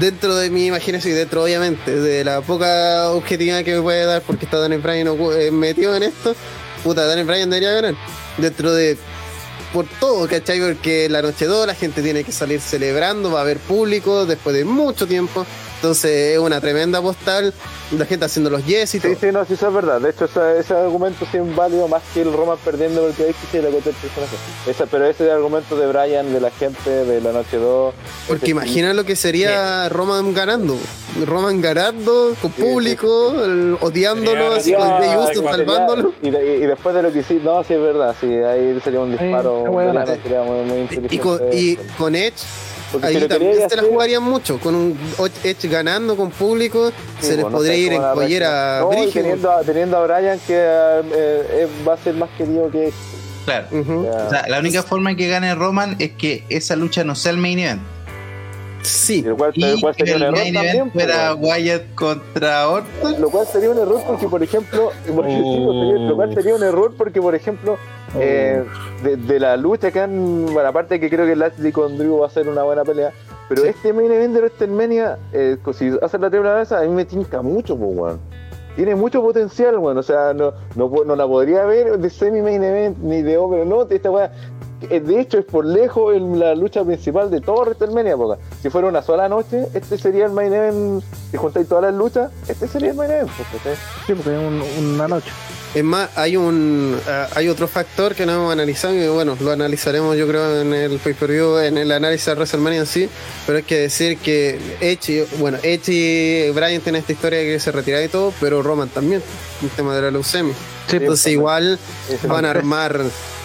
dentro 0.00 0.36
de 0.36 0.50
mi 0.50 0.66
imaginación 0.66 1.12
y 1.14 1.16
dentro, 1.16 1.42
obviamente, 1.44 1.90
de 1.94 2.24
la 2.24 2.40
poca 2.40 3.10
objetividad 3.10 3.62
que 3.64 3.74
me 3.76 3.82
puede 3.82 4.04
dar 4.04 4.22
porque 4.22 4.44
está 4.44 4.58
Daniel 4.58 4.80
Bryan 4.80 5.08
eh, 5.38 5.50
metido 5.50 5.94
en 5.96 6.02
esto, 6.04 6.34
puta, 6.82 7.04
Daniel 7.06 7.26
Bryan 7.26 7.50
debería 7.50 7.72
ganar. 7.72 7.94
Dentro 8.38 8.72
de. 8.74 8.96
Por 9.72 9.86
todo, 10.00 10.26
¿cachai? 10.28 10.60
Porque 10.60 11.08
la 11.08 11.22
noche 11.22 11.44
2 11.46 11.66
la 11.66 11.74
gente 11.74 12.02
tiene 12.02 12.24
que 12.24 12.32
salir 12.32 12.60
celebrando, 12.60 13.30
va 13.30 13.40
a 13.40 13.42
haber 13.42 13.58
público 13.58 14.24
después 14.24 14.56
de 14.56 14.64
mucho 14.64 15.06
tiempo. 15.06 15.44
Entonces 15.86 16.32
es 16.32 16.38
una 16.40 16.60
tremenda 16.60 17.00
postal, 17.00 17.54
la 17.96 18.04
gente 18.06 18.24
haciendo 18.24 18.50
los 18.50 18.66
yes 18.66 18.96
y 18.96 18.98
todo. 18.98 19.12
Sí, 19.12 19.18
sí, 19.20 19.26
no, 19.32 19.44
sí, 19.44 19.54
eso 19.54 19.68
es 19.68 19.72
verdad. 19.74 20.00
De 20.00 20.10
hecho, 20.10 20.24
ese, 20.24 20.58
ese 20.58 20.74
argumento 20.74 21.24
sí 21.30 21.36
es 21.38 21.54
válido 21.56 21.86
más 21.86 22.02
que 22.12 22.22
el 22.22 22.32
Roman 22.32 22.58
perdiendo 22.64 23.02
porque 23.02 23.26
sí 23.32 23.46
se 23.52 23.62
le 23.62 23.70
contó 23.70 23.90
el 23.90 23.94
personaje. 23.94 24.36
Ese, 24.66 24.84
pero 24.88 25.06
ese 25.06 25.30
argumento 25.30 25.76
de 25.76 25.86
Brian, 25.86 26.32
de 26.32 26.40
la 26.40 26.50
gente, 26.50 26.90
de 26.90 27.20
la 27.20 27.30
noche 27.30 27.56
2. 27.58 27.94
Porque 28.26 28.50
imagina 28.50 28.92
lo 28.94 29.04
que 29.04 29.14
sería 29.14 29.88
Roman 29.90 30.34
ganando. 30.34 30.76
Roman 31.24 31.60
ganando 31.62 32.34
con 32.42 32.50
público, 32.50 33.44
el- 33.44 33.78
odiándolo, 33.80 34.54
así 34.54 34.72
con 34.74 34.82
Uso 34.88 35.26
sería- 35.28 35.50
salvándolo. 35.52 36.12
Y, 36.20 36.30
de- 36.30 36.56
y 36.56 36.66
después 36.66 36.96
de 36.96 37.02
lo 37.04 37.12
que 37.12 37.20
hiciste, 37.20 37.44
no, 37.44 37.62
sí 37.62 37.74
es 37.74 37.80
verdad, 37.80 38.12
sí, 38.20 38.26
ahí 38.26 38.76
sería 38.82 38.98
un 38.98 39.12
disparo. 39.16 39.60
bueno, 39.70 40.04
sería 40.04 40.42
muy, 40.42 40.64
muy 40.64 40.78
Y 40.78 40.80
inteligente. 40.80 41.18
con, 41.20 41.40
y 41.52 41.76
con 41.96 42.16
Edge, 42.16 42.34
Porque 43.00 43.06
ahí 43.16 43.22
si 43.22 43.28
también 43.28 43.52
querías 43.52 43.70
se 43.70 43.76
la 43.76 43.82
hacer- 43.82 43.92
jugarían 43.92 44.22
mucho. 44.22 44.58
Con 44.60 44.74
un 44.74 44.98
Edge 45.44 45.68
ganando 45.68 46.16
con 46.16 46.30
público, 46.30 46.90
Sí, 47.20 47.26
se 47.26 47.32
les 47.36 47.40
pues, 47.42 47.52
no 47.52 47.58
podría 47.58 47.76
ir 47.76 47.92
en 47.92 48.02
collera. 48.02 48.80
No, 48.80 49.04
y 49.04 49.10
teniendo, 49.10 49.50
a- 49.50 49.62
teniendo 49.62 49.96
a 49.96 50.06
Brian 50.06 50.38
que 50.46 50.54
eh, 50.56 51.02
eh, 51.12 51.68
va 51.86 51.94
a 51.94 51.96
ser 51.98 52.14
más 52.14 52.30
querido 52.36 52.70
que 52.70 52.92
Claro. 53.44 53.66
Ujú. 53.70 54.04
ya. 54.04 54.24
O 54.26 54.30
sea, 54.30 54.44
la 54.48 54.58
única 54.58 54.82
forma 54.82 55.10
en 55.12 55.16
que 55.16 55.28
gane 55.28 55.54
Roman 55.54 55.96
es 56.00 56.12
que 56.12 56.44
esa 56.48 56.74
lucha 56.76 57.04
no 57.04 57.14
sea 57.14 57.32
el 57.32 57.38
main 57.38 57.58
event. 57.60 57.82
Sí, 58.82 59.22
Y 59.24 59.26
el 59.28 59.34
cual, 59.34 59.50
Y 59.54 59.64
el 59.64 59.80
cual 59.80 59.96
que 59.96 60.06
sería 60.06 60.16
un 60.16 60.22
el 60.22 60.28
error 60.28 60.38
main 60.40 60.54
también. 60.54 60.76
event 60.76 60.92
fuera 60.92 61.36
pues, 61.36 61.52
Wyatt 61.52 61.94
contra 61.96 62.68
Orton. 62.68 63.20
Lo 63.20 63.30
cual 63.30 63.46
sería 63.46 63.70
un 63.70 63.78
error 63.78 64.00
porque, 64.06 64.28
por 64.28 64.42
ejemplo, 64.42 64.92
sería- 65.04 65.98
lo 66.08 66.14
cual 66.16 66.34
sería 66.34 66.54
un 66.54 66.62
error 66.62 66.94
porque, 66.96 67.20
por 67.20 67.34
ejemplo, 67.34 67.78
eh, 68.18 68.64
de, 69.02 69.16
de 69.16 69.40
la 69.40 69.56
lucha 69.56 69.90
que 69.90 70.00
han. 70.00 70.46
Bueno, 70.46 70.68
aparte 70.68 71.00
que 71.00 71.10
creo 71.10 71.26
que 71.26 71.36
Lashley 71.36 71.72
con 71.72 71.98
Drew 71.98 72.18
va 72.20 72.26
a 72.26 72.30
ser 72.30 72.48
una 72.48 72.62
buena 72.62 72.84
pelea. 72.84 73.10
Pero 73.48 73.64
este 73.64 73.92
main 73.92 74.10
event 74.10 74.34
de 74.34 74.40
WrestleMania, 74.40 75.18
eh, 75.32 75.56
si 75.72 75.92
hacen 76.02 76.20
la 76.20 76.30
triple 76.30 76.48
amenaza, 76.50 76.80
a 76.80 76.82
mí 76.82 76.88
me 76.88 77.04
tinca 77.04 77.42
mucho, 77.42 77.76
pues, 77.76 77.90
weón. 77.96 78.20
Tiene 78.74 78.94
mucho 78.96 79.22
potencial, 79.22 79.78
weón. 79.78 79.96
O 79.98 80.02
sea, 80.02 80.34
no, 80.34 80.52
no, 80.74 80.90
no 81.04 81.14
la 81.16 81.26
podría 81.26 81.64
ver 81.64 81.96
de 81.98 82.10
semi-main 82.10 82.62
event 82.62 82.98
ni 82.98 83.22
de 83.22 83.38
over, 83.38 83.64
no. 83.66 83.82
Esta 83.88 84.10
weá. 84.10 84.32
eh, 84.90 85.00
De 85.00 85.20
hecho, 85.20 85.38
es 85.38 85.44
por 85.44 85.64
lejos 85.64 86.14
el- 86.14 86.38
la 86.40 86.54
lucha 86.56 86.84
principal 86.84 87.30
de 87.30 87.40
todo 87.40 87.60
WrestleMania, 87.62 88.16
porque 88.16 88.42
si 88.60 88.68
fuera 88.68 88.88
una 88.88 89.00
sola 89.00 89.28
noche, 89.28 89.66
este 89.74 89.96
sería 89.96 90.26
el 90.26 90.32
main 90.32 90.52
event. 90.52 91.02
Si 91.30 91.36
juntáis 91.36 91.68
todas 91.68 91.84
las 91.84 91.94
luchas, 91.94 92.30
este 92.48 92.66
sería 92.66 92.90
el 92.90 92.96
main 92.96 93.10
event. 93.12 93.30
pues, 93.36 93.48
¿cachai? 93.62 93.76
Sí, 94.06 94.12
porque 94.14 94.34
es 94.34 94.38
un- 94.38 94.94
una 94.96 95.08
noche. 95.08 95.30
Es 95.76 95.84
más, 95.84 96.08
hay 96.16 96.38
un 96.38 96.98
ah, 97.06 97.28
hay 97.34 97.50
otro 97.50 97.68
factor 97.68 98.14
que 98.14 98.24
no 98.24 98.32
hemos 98.32 98.50
analizado 98.50 98.94
y 98.94 99.06
bueno, 99.08 99.36
lo 99.38 99.52
analizaremos 99.52 100.16
yo 100.16 100.26
creo 100.26 100.62
en 100.62 100.72
el 100.72 100.98
pay-per-view, 100.98 101.58
en 101.58 101.76
el 101.76 101.92
análisis 101.92 102.24
de 102.24 102.32
WrestleMania 102.32 102.80
en 102.80 102.86
sí, 102.86 103.10
pero 103.44 103.58
hay 103.58 103.64
que 103.64 103.80
decir 103.80 104.16
que 104.16 104.58
Edge, 104.80 105.26
bueno, 105.36 105.58
Edge 105.62 105.92
y 105.92 106.50
Bryan 106.52 106.80
tienen 106.80 107.00
esta 107.00 107.12
historia 107.12 107.40
de 107.40 107.44
que 107.44 107.60
se 107.60 107.72
retira 107.72 108.02
y 108.02 108.08
todo, 108.08 108.32
pero 108.40 108.62
Roman 108.62 108.88
también, 108.88 109.22
el 109.62 109.68
tema 109.68 109.94
de 109.94 110.00
la 110.00 110.10
leucemia. 110.10 110.54
Entonces 110.90 111.30
igual 111.32 111.78
van 112.26 112.46
a 112.46 112.52
armar 112.52 112.98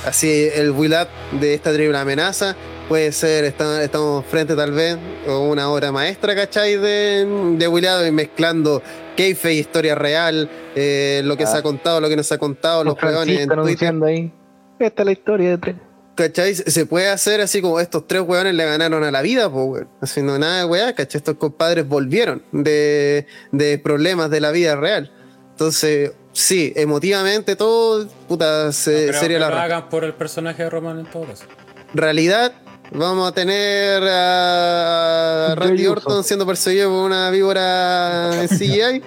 así 0.05 0.47
el 0.55 0.71
build 0.71 1.01
up 1.01 1.37
de 1.37 1.53
esta 1.53 1.73
triple 1.73 1.97
amenaza. 1.97 2.55
Puede 2.91 3.13
ser, 3.13 3.45
está- 3.45 3.81
estamos 3.81 4.25
frente 4.25 4.53
tal 4.53 4.73
vez 4.73 4.97
a 5.25 5.37
una 5.37 5.69
obra 5.71 5.93
maestra, 5.93 6.35
¿cachai? 6.35 6.75
De, 6.75 7.25
de 7.57 7.67
up 7.69 8.05
y 8.05 8.11
mezclando 8.11 8.83
kayfabe, 9.15 9.53
historia 9.53 9.95
real, 9.95 10.49
eh, 10.75 11.21
lo 11.23 11.37
que 11.37 11.47
se 11.47 11.55
ha 11.55 11.61
contado, 11.61 12.01
lo 12.01 12.09
que 12.09 12.17
no 12.17 12.23
se 12.23 12.33
ha 12.33 12.37
contado, 12.37 12.83
los 12.83 12.95
peones 12.95 13.39
en 13.39 13.47
Twitter. 13.47 13.93
ahí. 14.05 14.33
Esta 14.77 15.03
es 15.03 15.05
la 15.05 15.11
historia 15.13 15.49
de 15.51 15.57
tres. 15.57 15.75
¿Cachai? 16.15 16.53
Se 16.53 16.85
puede 16.85 17.07
hacer 17.07 17.39
así 17.39 17.61
como 17.61 17.79
estos 17.79 18.05
tres 18.07 18.23
weones 18.23 18.53
le 18.55 18.65
ganaron 18.65 19.05
a 19.05 19.09
la 19.11 19.21
vida, 19.21 19.49
pues, 19.49 19.65
weón. 19.69 19.87
Haciendo 20.01 20.37
nada 20.37 20.59
de 20.59 20.65
weá, 20.65 20.93
¿cachai? 20.93 21.19
Estos 21.19 21.35
compadres 21.37 21.87
volvieron 21.87 22.43
de, 22.51 23.25
de 23.53 23.77
problemas 23.79 24.29
de 24.29 24.41
la 24.41 24.51
vida 24.51 24.75
real. 24.75 25.13
Entonces, 25.51 26.11
sí, 26.33 26.73
emotivamente 26.75 27.55
todo, 27.55 28.05
puta, 28.27 28.73
se- 28.73 29.07
Creo 29.07 29.19
sería 29.21 29.37
que 29.37 29.41
la 29.43 29.49
lo 29.49 29.55
hagan 29.59 29.87
por 29.87 30.03
el 30.03 30.13
personaje 30.13 30.63
de 30.63 30.69
Roman 30.69 30.99
en 30.99 31.05
todo 31.05 31.23
caso. 31.23 31.45
realidad. 31.93 32.51
Vamos 32.91 33.29
a 33.29 33.31
tener 33.31 34.03
a 34.05 35.53
Randy. 35.55 35.87
Orton 35.87 36.23
siendo 36.23 36.45
perseguido 36.45 36.89
por 36.89 37.05
una 37.05 37.29
víbora 37.29 38.41
en 38.43 38.47
CGI. 38.57 39.01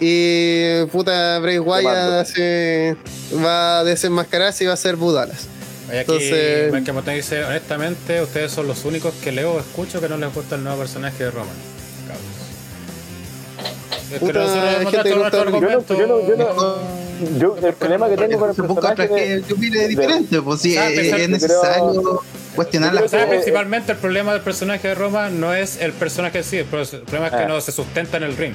Y 0.00 0.84
puta, 0.86 1.38
Bray 1.38 1.58
Wyatt 1.58 2.26
se 2.26 2.96
va 3.42 3.78
a 3.80 3.84
desenmascararse 3.84 4.64
y 4.64 4.66
va 4.66 4.74
a 4.74 4.76
ser 4.76 4.96
Budalas. 4.96 5.46
Oye, 5.88 6.00
aquí 6.00 6.12
Entonces- 6.12 7.14
dice, 7.14 7.44
honestamente, 7.44 8.20
ustedes 8.20 8.50
son 8.52 8.66
los 8.66 8.84
únicos 8.84 9.14
que 9.22 9.32
leo 9.32 9.52
o 9.54 9.60
escucho 9.60 10.00
que 10.00 10.08
no 10.08 10.16
les 10.16 10.32
gusta 10.34 10.56
el 10.56 10.64
nuevo 10.64 10.78
personaje 10.78 11.24
de 11.24 11.30
Roman. 11.30 11.54
Es 14.12 14.18
Puta, 14.18 14.42
hemos 14.80 14.92
gente 14.92 15.02
que 15.04 15.10
yo 15.10 15.16
no- 15.16 15.24
argumento- 15.24 15.94
yo 15.96 16.06
no- 16.06 16.20
yo 16.26 16.36
no- 16.36 17.02
Yo, 17.38 17.56
el 17.68 17.74
problema 17.74 18.08
que 18.08 18.16
tengo 18.16 18.38
con 18.38 18.48
el 18.50 18.54
personaje. 18.56 19.08
que, 19.08 19.42
que 19.46 19.54
opine 19.54 19.86
diferente, 19.88 20.42
pues 20.42 20.60
sí, 20.60 20.76
Ah, 20.76 20.88
es, 20.90 20.98
pensar- 21.00 21.20
es 21.20 21.28
necesario 21.28 22.20
cuestionar 22.56 22.90
O 22.96 23.00
las 23.00 23.10
sea, 23.10 23.20
cosas. 23.20 23.34
principalmente 23.34 23.92
el 23.92 23.98
problema 23.98 24.32
del 24.32 24.42
personaje 24.42 24.88
de 24.88 24.94
Roman 24.96 25.38
no 25.40 25.54
es 25.54 25.80
el 25.80 25.92
personaje 25.92 26.38
en 26.38 26.44
sí, 26.44 26.58
el 26.58 26.64
problema 26.64 27.26
es 27.26 27.32
que 27.32 27.42
Ah. 27.44 27.46
no 27.48 27.60
se 27.60 27.70
sustenta 27.72 28.16
en 28.16 28.24
el 28.24 28.36
ring. 28.36 28.54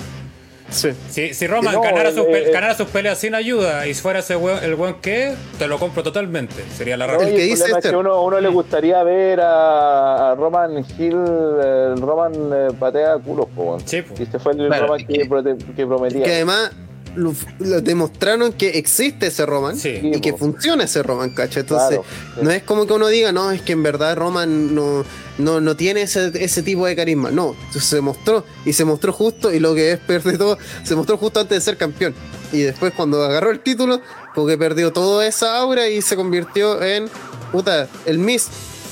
Sí. 0.70 0.90
Si, 1.10 1.34
si 1.34 1.48
Roman 1.48 1.74
No, 1.76 1.82
ganara, 1.82 2.10
el- 2.10 2.16
sus 2.16 2.26
pe- 2.26 2.46
el- 2.48 2.52
ganara 2.52 2.76
sus 2.76 2.88
peleas 2.90 3.18
sin 3.18 3.34
ayuda 3.36 3.88
y 3.88 3.94
fuera 3.94 4.20
ese 4.20 4.36
weón- 4.36 4.62
el 4.64 4.76
buen 4.76 4.96
que, 4.96 5.34
te 5.58 5.68
lo 5.68 5.80
compro 5.80 6.04
totalmente. 6.04 6.56
Sería 6.76 6.98
la 6.98 7.08
No, 7.08 7.14
razón. 7.14 7.30
y 7.30 7.32
que 7.32 7.44
el 7.44 7.50
dice 7.50 7.58
problema 7.64 7.80
es 7.80 7.86
este- 7.86 7.90
que 7.94 7.96
uno, 8.00 8.22
uno 8.24 8.40
le 8.42 8.50
gustaría 8.50 9.02
ver 9.04 9.40
a, 9.42 10.32
a 10.32 10.36
Roman 10.36 10.78
Hill, 10.98 11.16
eh, 11.64 11.94
Roman 11.98 12.34
eh, 12.54 12.68
patea 12.78 13.16
culos, 13.18 13.48
po, 13.56 13.64
weón. 13.64 13.80
Sí, 13.88 14.02
po. 14.02 14.14
Y 14.20 14.24
este 14.24 14.40
fue 14.40 14.52
el 14.54 14.68
Claro, 14.68 14.88
Roman 14.88 15.06
que, 15.08 15.30
que 15.76 15.86
prometía. 15.88 16.24
que 16.26 16.34
además 16.34 16.72
lo, 17.18 17.34
lo 17.60 17.82
demostraron 17.82 18.54
que 18.54 18.78
existe 18.78 19.28
ese 19.28 19.46
Roman 19.46 19.76
Sí. 19.78 20.00
y 20.04 20.22
que 20.22 20.32
po. 20.32 20.38
funciona 20.40 20.84
ese 20.86 21.04
Roman, 21.04 21.32
¿cachai? 21.32 21.62
Entonces, 21.62 22.00
Claro, 22.00 22.06
sí. 22.36 22.40
no 22.44 22.52
es 22.52 22.64
como 22.64 22.86
que 22.88 22.94
uno 22.94 23.08
diga, 23.08 23.32
no, 23.32 23.52
es 23.52 23.62
que 23.62 23.74
en 23.74 23.84
verdad 23.84 24.16
Roman 24.16 24.74
no, 24.76 25.04
no, 25.38 25.60
no 25.60 25.76
tiene 25.76 26.04
ese, 26.04 26.32
ese 26.44 26.64
tipo 26.64 26.86
de 26.86 26.96
carisma. 26.96 27.32
No, 27.32 27.56
se 27.78 28.00
mostró 28.02 28.46
y 28.66 28.74
se 28.74 28.86
mostró 28.86 29.12
justo 29.12 29.54
y 29.54 29.60
lo 29.60 29.74
que 29.76 29.92
es 29.94 30.00
peor 30.00 30.24
de 30.24 30.38
todo, 30.38 30.58
se 30.84 30.96
mostró 30.96 31.18
justo 31.18 31.40
antes 31.40 31.58
de 31.58 31.62
ser 31.62 31.78
campeón. 31.78 32.14
Y 32.54 32.60
después 32.62 32.94
cuando 32.94 33.24
agarró 33.24 33.52
el 33.52 33.60
título, 33.60 34.02
porque 34.36 34.58
perdió 34.58 34.94
toda 34.94 35.26
esa 35.28 35.58
aura 35.58 35.90
y 35.90 36.02
se 36.02 36.16
convirtió 36.16 36.82
en, 36.82 37.10
puta, 37.52 37.88
el 38.06 38.20
Miss. 38.20 38.48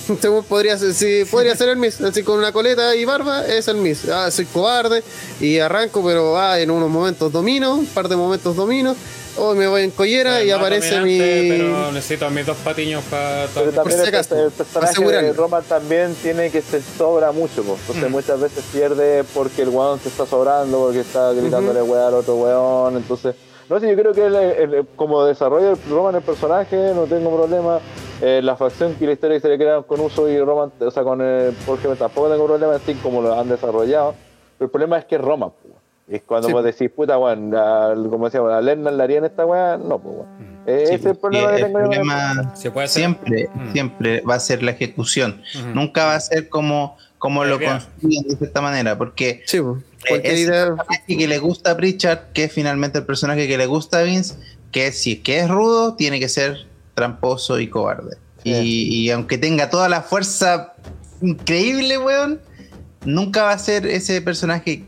Según 0.22 0.44
podría 0.44 0.78
ser, 0.78 0.94
sí, 0.94 1.24
podría 1.30 1.56
ser 1.56 1.70
el 1.70 1.78
Miss, 1.78 2.00
así 2.02 2.24
con 2.24 2.38
una 2.38 2.52
coleta 2.52 2.96
y 2.96 3.06
barba, 3.06 3.46
es 3.46 3.68
el 3.68 3.78
Miss. 3.78 4.08
Ah, 4.10 4.30
soy 4.32 4.46
cobarde 4.46 5.04
y 5.40 5.60
arranco, 5.60 6.04
pero 6.06 6.38
ah, 6.38 6.60
en 6.60 6.70
unos 6.72 6.90
momentos 6.90 7.32
domino, 7.32 7.76
un 7.76 7.86
par 7.86 8.08
de 8.08 8.16
momentos 8.16 8.56
domino, 8.56 8.96
o 9.38 9.54
me 9.54 9.68
voy 9.68 9.84
en 9.84 9.92
collera 9.92 10.44
y 10.44 10.52
aparece 10.52 11.02
mi. 11.02 11.18
Pero 11.18 11.92
necesito 11.92 12.26
a 12.26 12.30
mis 12.30 12.46
dos 12.46 12.58
patiños 12.58 13.04
para 13.10 13.48
Pero 13.54 13.72
también 13.72 13.98
si 14.00 14.04
el, 14.04 14.10
acaso, 14.16 14.46
el 14.46 14.52
personaje 14.52 15.22
de 15.24 15.34
Roman 15.34 15.64
también 15.64 16.16
tiene 16.22 16.52
que 16.52 16.62
se 16.62 16.82
sobra 16.98 17.32
mucho, 17.32 17.64
po. 17.64 17.78
entonces 17.82 18.10
muchas 18.12 18.40
veces 18.40 18.64
pierde 18.72 19.24
porque 19.34 19.64
el 19.64 19.70
weón 19.70 20.00
se 20.00 20.10
está 20.10 20.26
sobrando, 20.26 20.80
porque 20.80 21.00
está 21.02 21.34
gritándole 21.34 21.82
weá 21.82 22.08
al 22.08 22.14
otro 22.16 22.36
weón, 22.36 22.98
entonces... 22.98 23.36
No 23.68 23.80
sé, 23.80 23.90
yo 23.90 23.96
creo 23.96 24.14
que 24.14 24.24
el- 24.28 24.36
el- 24.36 24.88
como 24.96 25.26
desarrolla 25.26 25.72
el 25.72 25.78
Roman 25.90 26.14
el 26.14 26.22
personaje, 26.22 26.76
no 26.94 27.06
tengo 27.06 27.36
problema. 27.36 27.80
Eh, 28.22 28.42
la 28.42 28.56
facción 28.56 28.96
y 29.00 29.06
la 29.06 29.12
historia 29.12 29.38
que 29.38 29.42
se 29.42 29.50
le 29.50 29.58
crearon 29.58 29.84
con 29.84 30.00
Uso 30.00 30.30
y 30.30 30.40
Roman, 30.40 30.72
o 30.80 30.92
sea, 30.92 31.04
con 31.04 31.22
el 31.22 31.54
Jorge 31.66 31.88
tampoco 31.96 32.30
tengo 32.30 32.46
problema 32.48 32.76
así 32.76 32.94
como 32.96 33.22
lo 33.22 33.38
han 33.38 33.50
desarrollado. 33.50 34.16
Pero 34.58 34.66
el 34.68 34.72
problema 34.72 34.98
es 34.98 35.06
que 35.06 35.16
es 35.16 35.22
Roman, 35.22 35.50
po. 35.50 35.76
Es 36.08 36.22
cuando 36.22 36.48
Sí, 36.48 36.54
vos 36.54 36.64
decís, 36.64 36.90
puta, 36.92 37.18
weón, 37.18 37.52
la- 37.52 37.94
como 38.10 38.26
decíamos, 38.26 38.54
a 38.54 38.62
Lennon 38.62 38.96
le 38.96 39.04
harían 39.04 39.26
esta 39.26 39.46
weá, 39.46 39.76
no, 39.78 40.00
pues, 40.00 40.16
weón. 40.18 40.56
Eh, 40.68 40.84
ese 40.84 40.94
es 40.96 41.06
el 41.08 41.16
problema 41.18 41.50
que 41.50 41.56
el 41.58 41.62
tengo 41.64 41.80
yo 41.80 41.86
con 41.86 41.94
el- 41.94 42.00
problema 42.00 42.56
Se 42.56 42.72
puede 42.72 42.86
hacer. 42.86 43.02
siempre, 43.02 43.50
Mm. 43.54 43.72
siempre 43.74 44.22
va 44.22 44.36
a 44.36 44.40
ser 44.40 44.64
la 44.64 44.72
ejecución. 44.72 45.42
Nunca 45.74 46.06
va 46.06 46.16
a 46.16 46.20
ser 46.20 46.48
como, 46.48 46.96
como 47.18 47.44
La 47.44 47.50
lo 47.52 47.60
construyen 47.60 48.24
de 48.28 48.36
cierta 48.38 48.62
manera, 48.62 48.98
porque 48.98 49.42
Sí, 49.46 49.58
eh, 49.58 50.22
es 50.24 50.32
el 50.32 50.40
idea. 50.40 50.66
personaje 50.76 51.18
que 51.18 51.28
le 51.28 51.38
gusta 51.40 51.72
a 51.72 51.78
Pritchard, 51.78 52.20
que 52.34 52.46
es 52.46 52.52
finalmente 52.54 53.00
el 53.00 53.06
personaje 53.06 53.48
que 53.48 53.58
le 53.58 53.66
gusta 53.66 54.00
a 54.00 54.04
Vince, 54.04 54.36
que 54.72 54.92
si 54.92 55.14
es 55.14 55.20
que 55.20 55.40
es 55.40 55.50
rudo, 55.50 55.96
tiene 55.96 56.20
que 56.20 56.30
ser 56.30 56.66
tramposo 56.96 57.60
y 57.60 57.68
cobarde. 57.70 58.18
Y, 58.44 58.52
y 59.06 59.12
aunque 59.12 59.38
tenga 59.38 59.70
toda 59.70 59.90
la 59.90 60.02
fuerza 60.02 60.74
increíble, 61.22 61.98
weón, 61.98 62.40
nunca 63.06 63.44
va 63.44 63.52
a 63.52 63.58
ser 63.60 63.86
ese 63.86 64.22
personaje 64.22 64.84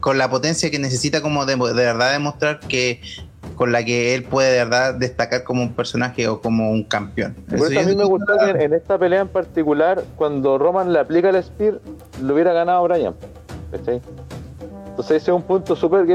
con 0.00 0.18
la 0.18 0.28
potencia 0.30 0.70
que 0.70 0.78
necesita 0.78 1.22
como 1.22 1.46
de, 1.46 1.56
de 1.56 1.72
verdad 1.72 2.12
demostrar 2.12 2.60
que 2.60 3.00
con 3.56 3.70
la 3.72 3.84
que 3.84 4.14
él 4.14 4.24
puede 4.24 4.50
de 4.52 4.58
verdad 4.58 4.94
destacar 4.94 5.44
como 5.44 5.62
un 5.62 5.72
personaje 5.74 6.26
o 6.28 6.40
como 6.40 6.70
un 6.70 6.84
campeón. 6.84 7.34
Por 7.48 7.70
Eso 7.70 7.80
a 7.80 7.82
mí 7.82 7.94
me 7.94 8.04
gustó 8.04 8.34
que 8.38 8.50
en- 8.50 8.60
en 8.60 8.72
esta 8.74 8.98
pelea 8.98 9.20
en 9.22 9.28
particular, 9.28 10.02
cuando 10.16 10.58
Roman 10.58 10.92
le 10.92 10.98
aplica 10.98 11.28
el 11.30 11.42
Spear, 11.42 11.80
lo 12.22 12.34
hubiera 12.34 12.52
ganado. 12.52 12.86
¿cachai? 13.70 14.00
Entonces 14.88 15.16
ese 15.22 15.30
es 15.30 15.34
un 15.36 15.42
punto 15.42 15.74
súper 15.76 16.06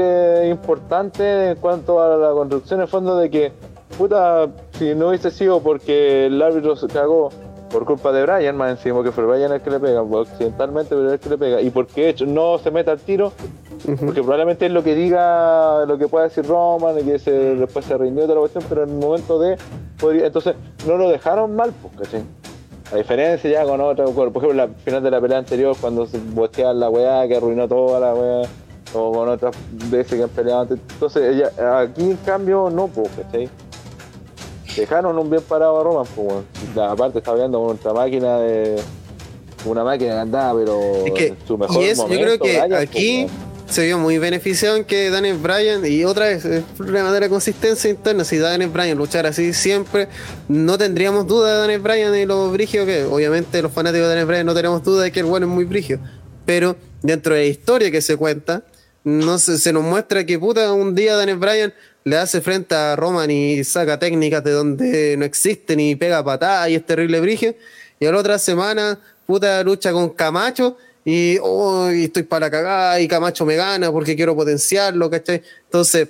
importante 0.46 1.50
en 1.50 1.56
cuanto 1.56 2.02
a 2.02 2.16
la 2.16 2.30
construcción 2.32 2.80
en 2.80 2.82
el 2.84 2.88
fondo 2.88 3.16
de 3.16 3.30
que, 3.30 3.52
puta, 3.96 4.48
si 4.78 4.94
no 4.94 5.08
hubiese 5.08 5.30
sido 5.30 5.60
porque 5.60 6.26
el 6.26 6.40
árbitro 6.40 6.76
se 6.76 6.86
cagó 6.86 7.30
por 7.70 7.84
culpa 7.84 8.12
de 8.12 8.22
Bryan, 8.22 8.56
más 8.56 8.70
encima 8.70 9.02
que 9.02 9.12
fue 9.12 9.24
Bryan 9.26 9.52
el 9.52 9.60
que 9.60 9.70
le 9.70 9.78
pega, 9.78 10.00
accidentalmente 10.22 10.94
pero 10.96 11.12
el 11.12 11.18
que 11.18 11.28
le 11.28 11.36
pega, 11.38 11.60
y 11.60 11.68
porque 11.70 12.08
hecho 12.08 12.24
no 12.24 12.56
se 12.58 12.70
meta 12.70 12.92
al 12.92 12.98
tiro, 12.98 13.32
porque 13.84 14.22
probablemente 14.22 14.66
es 14.66 14.72
lo 14.72 14.82
que 14.82 14.94
diga, 14.94 15.84
lo 15.84 15.98
que 15.98 16.08
pueda 16.08 16.24
decir 16.24 16.46
Roman, 16.46 16.98
y 16.98 17.02
que 17.02 17.18
se, 17.18 17.30
después 17.30 17.84
se 17.84 17.98
rindió 17.98 18.22
toda 18.22 18.36
la 18.36 18.40
cuestión, 18.40 18.64
pero 18.68 18.84
en 18.84 18.90
el 18.90 18.96
momento 18.96 19.38
de, 19.38 19.58
podría- 20.00 20.26
entonces 20.26 20.54
no 20.86 20.96
lo 20.96 21.10
dejaron 21.10 21.54
mal, 21.54 21.72
pues, 21.82 21.94
¿cachai? 22.08 22.22
A 22.90 22.96
diferencia 22.96 23.50
ya 23.50 23.64
con 23.64 23.82
otra, 23.82 24.06
por 24.06 24.28
ejemplo, 24.28 24.54
la 24.54 24.68
final 24.68 25.02
de 25.02 25.10
la 25.10 25.20
pelea 25.20 25.38
anterior, 25.38 25.76
cuando 25.78 26.06
se 26.06 26.18
bosteaban 26.32 26.80
la 26.80 26.88
weá, 26.88 27.28
que 27.28 27.36
arruinó 27.36 27.68
toda 27.68 28.00
la 28.00 28.14
weá, 28.14 28.48
o 28.94 29.12
con 29.12 29.28
otras 29.28 29.54
veces 29.90 30.16
que 30.16 30.22
han 30.22 30.30
peleado 30.30 30.62
antes. 30.62 30.78
Entonces, 30.94 31.36
ella, 31.36 31.80
aquí 31.80 32.12
en 32.12 32.16
cambio, 32.24 32.70
no, 32.70 32.86
pues, 32.86 33.10
¿cachai? 33.10 33.50
Dejaron 34.76 35.18
un 35.18 35.30
bien 35.30 35.42
parado 35.42 35.80
a 35.80 35.84
Roman, 35.84 36.06
pues, 36.14 36.78
Aparte, 36.78 37.18
estaba 37.18 37.38
viendo 37.38 37.60
con 37.60 37.76
otra 37.76 37.92
máquina 37.92 38.38
de. 38.38 38.80
Una 39.64 39.82
máquina 39.82 40.14
que 40.14 40.20
andaba, 40.20 40.58
pero. 40.58 40.80
Es 41.06 41.12
que, 41.12 41.26
en 41.28 41.36
su 41.46 41.58
mejor 41.58 41.82
y 41.82 41.86
es, 41.86 41.98
yo 41.98 42.06
creo 42.06 42.38
que 42.38 42.62
pues, 42.68 42.72
aquí 42.80 43.26
se 43.68 43.84
vio 43.84 43.98
muy 43.98 44.18
beneficiado 44.18 44.76
en 44.76 44.84
que 44.84 45.10
Daniel 45.10 45.36
Bryan, 45.36 45.84
y 45.84 46.04
otra 46.04 46.26
vez, 46.26 46.44
el 46.44 46.62
problema 46.62 47.12
de 47.12 47.20
la 47.20 47.28
consistencia 47.28 47.90
interna, 47.90 48.24
si 48.24 48.38
Daniel 48.38 48.70
Bryan 48.70 48.96
luchara 48.96 49.28
así 49.28 49.52
siempre, 49.52 50.08
no 50.48 50.78
tendríamos 50.78 51.26
duda 51.26 51.52
de 51.52 51.58
Daniel 51.58 51.80
Bryan 51.80 52.16
y 52.16 52.24
lo 52.24 52.50
brigio 52.50 52.86
que, 52.86 53.04
obviamente 53.04 53.60
los 53.60 53.72
fanáticos 53.72 54.04
de 54.04 54.08
Daniel 54.08 54.26
Bryan 54.26 54.46
no 54.46 54.54
tenemos 54.54 54.82
duda 54.82 55.02
de 55.02 55.12
que 55.12 55.20
el 55.20 55.26
bueno 55.26 55.46
es 55.46 55.52
muy 55.52 55.64
brigio, 55.64 55.98
pero 56.46 56.76
dentro 57.02 57.34
de 57.34 57.40
la 57.40 57.46
historia 57.46 57.90
que 57.90 58.00
se 58.00 58.16
cuenta, 58.16 58.62
no 59.04 59.38
se, 59.38 59.58
se 59.58 59.72
nos 59.72 59.82
muestra 59.82 60.24
que 60.24 60.38
puta 60.38 60.72
un 60.72 60.94
día 60.94 61.16
Daniel 61.16 61.38
Bryan 61.38 61.74
le 62.04 62.16
hace 62.16 62.40
frente 62.40 62.74
a 62.74 62.96
Roman 62.96 63.30
y 63.30 63.62
saca 63.64 63.98
técnicas 63.98 64.42
de 64.44 64.52
donde 64.52 65.16
no 65.16 65.24
existen 65.24 65.80
y 65.80 65.94
pega 65.96 66.24
patadas 66.24 66.70
y 66.70 66.74
es 66.76 66.86
terrible 66.86 67.20
brige. 67.20 67.58
Y 68.00 68.06
a 68.06 68.12
la 68.12 68.18
otra 68.18 68.38
semana, 68.38 68.98
puta, 69.26 69.62
lucha 69.62 69.92
con 69.92 70.10
Camacho 70.10 70.76
y, 71.04 71.38
oh, 71.42 71.88
estoy 71.88 72.22
para 72.22 72.46
la 72.46 72.50
cagada 72.50 73.00
y 73.00 73.08
Camacho 73.08 73.44
me 73.44 73.56
gana 73.56 73.90
porque 73.90 74.16
quiero 74.16 74.34
potenciarlo, 74.34 75.10
¿cachai? 75.10 75.42
Entonces, 75.64 76.08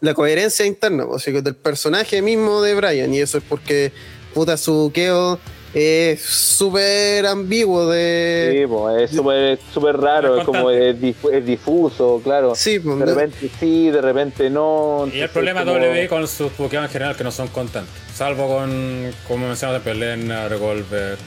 la 0.00 0.14
coherencia 0.14 0.66
interna, 0.66 1.06
pues, 1.06 1.22
o 1.22 1.30
sea, 1.30 1.40
del 1.40 1.54
personaje 1.54 2.20
mismo 2.22 2.62
de 2.62 2.74
Brian, 2.74 3.14
y 3.14 3.20
eso 3.20 3.38
es 3.38 3.44
porque, 3.48 3.92
puta, 4.34 4.56
su 4.56 4.90
keo 4.92 5.38
es 5.78 6.22
súper 6.22 7.26
ambiguo 7.26 7.86
de... 7.90 8.60
Sí, 8.62 8.66
pues, 8.66 9.02
es 9.10 9.16
súper 9.16 9.58
súper 9.74 9.96
raro, 9.98 10.38
es 10.38 10.44
como 10.46 10.70
es, 10.70 10.96
difu- 10.98 11.30
es 11.30 11.44
difuso, 11.44 12.18
claro. 12.24 12.54
Sí, 12.54 12.78
pues, 12.78 12.98
de 12.98 13.04
repente 13.04 13.50
sí, 13.60 13.90
de 13.90 14.00
repente 14.00 14.48
no. 14.48 15.06
Y 15.12 15.20
el 15.20 15.28
problema 15.28 15.64
como- 15.66 15.76
WWE 15.76 16.08
con 16.08 16.26
sus 16.26 16.50
Pokémon 16.52 16.86
en 16.86 16.90
general 16.90 17.14
que 17.14 17.24
no 17.24 17.30
son 17.30 17.48
constantes. 17.48 17.92
Salvo 18.14 18.48
con, 18.48 19.12
como 19.28 19.48
mencionamos, 19.48 19.84
de 19.84 19.90
Pelena, 19.90 20.48
Revolver, 20.48 21.18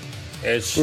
Edge. 0.44 0.82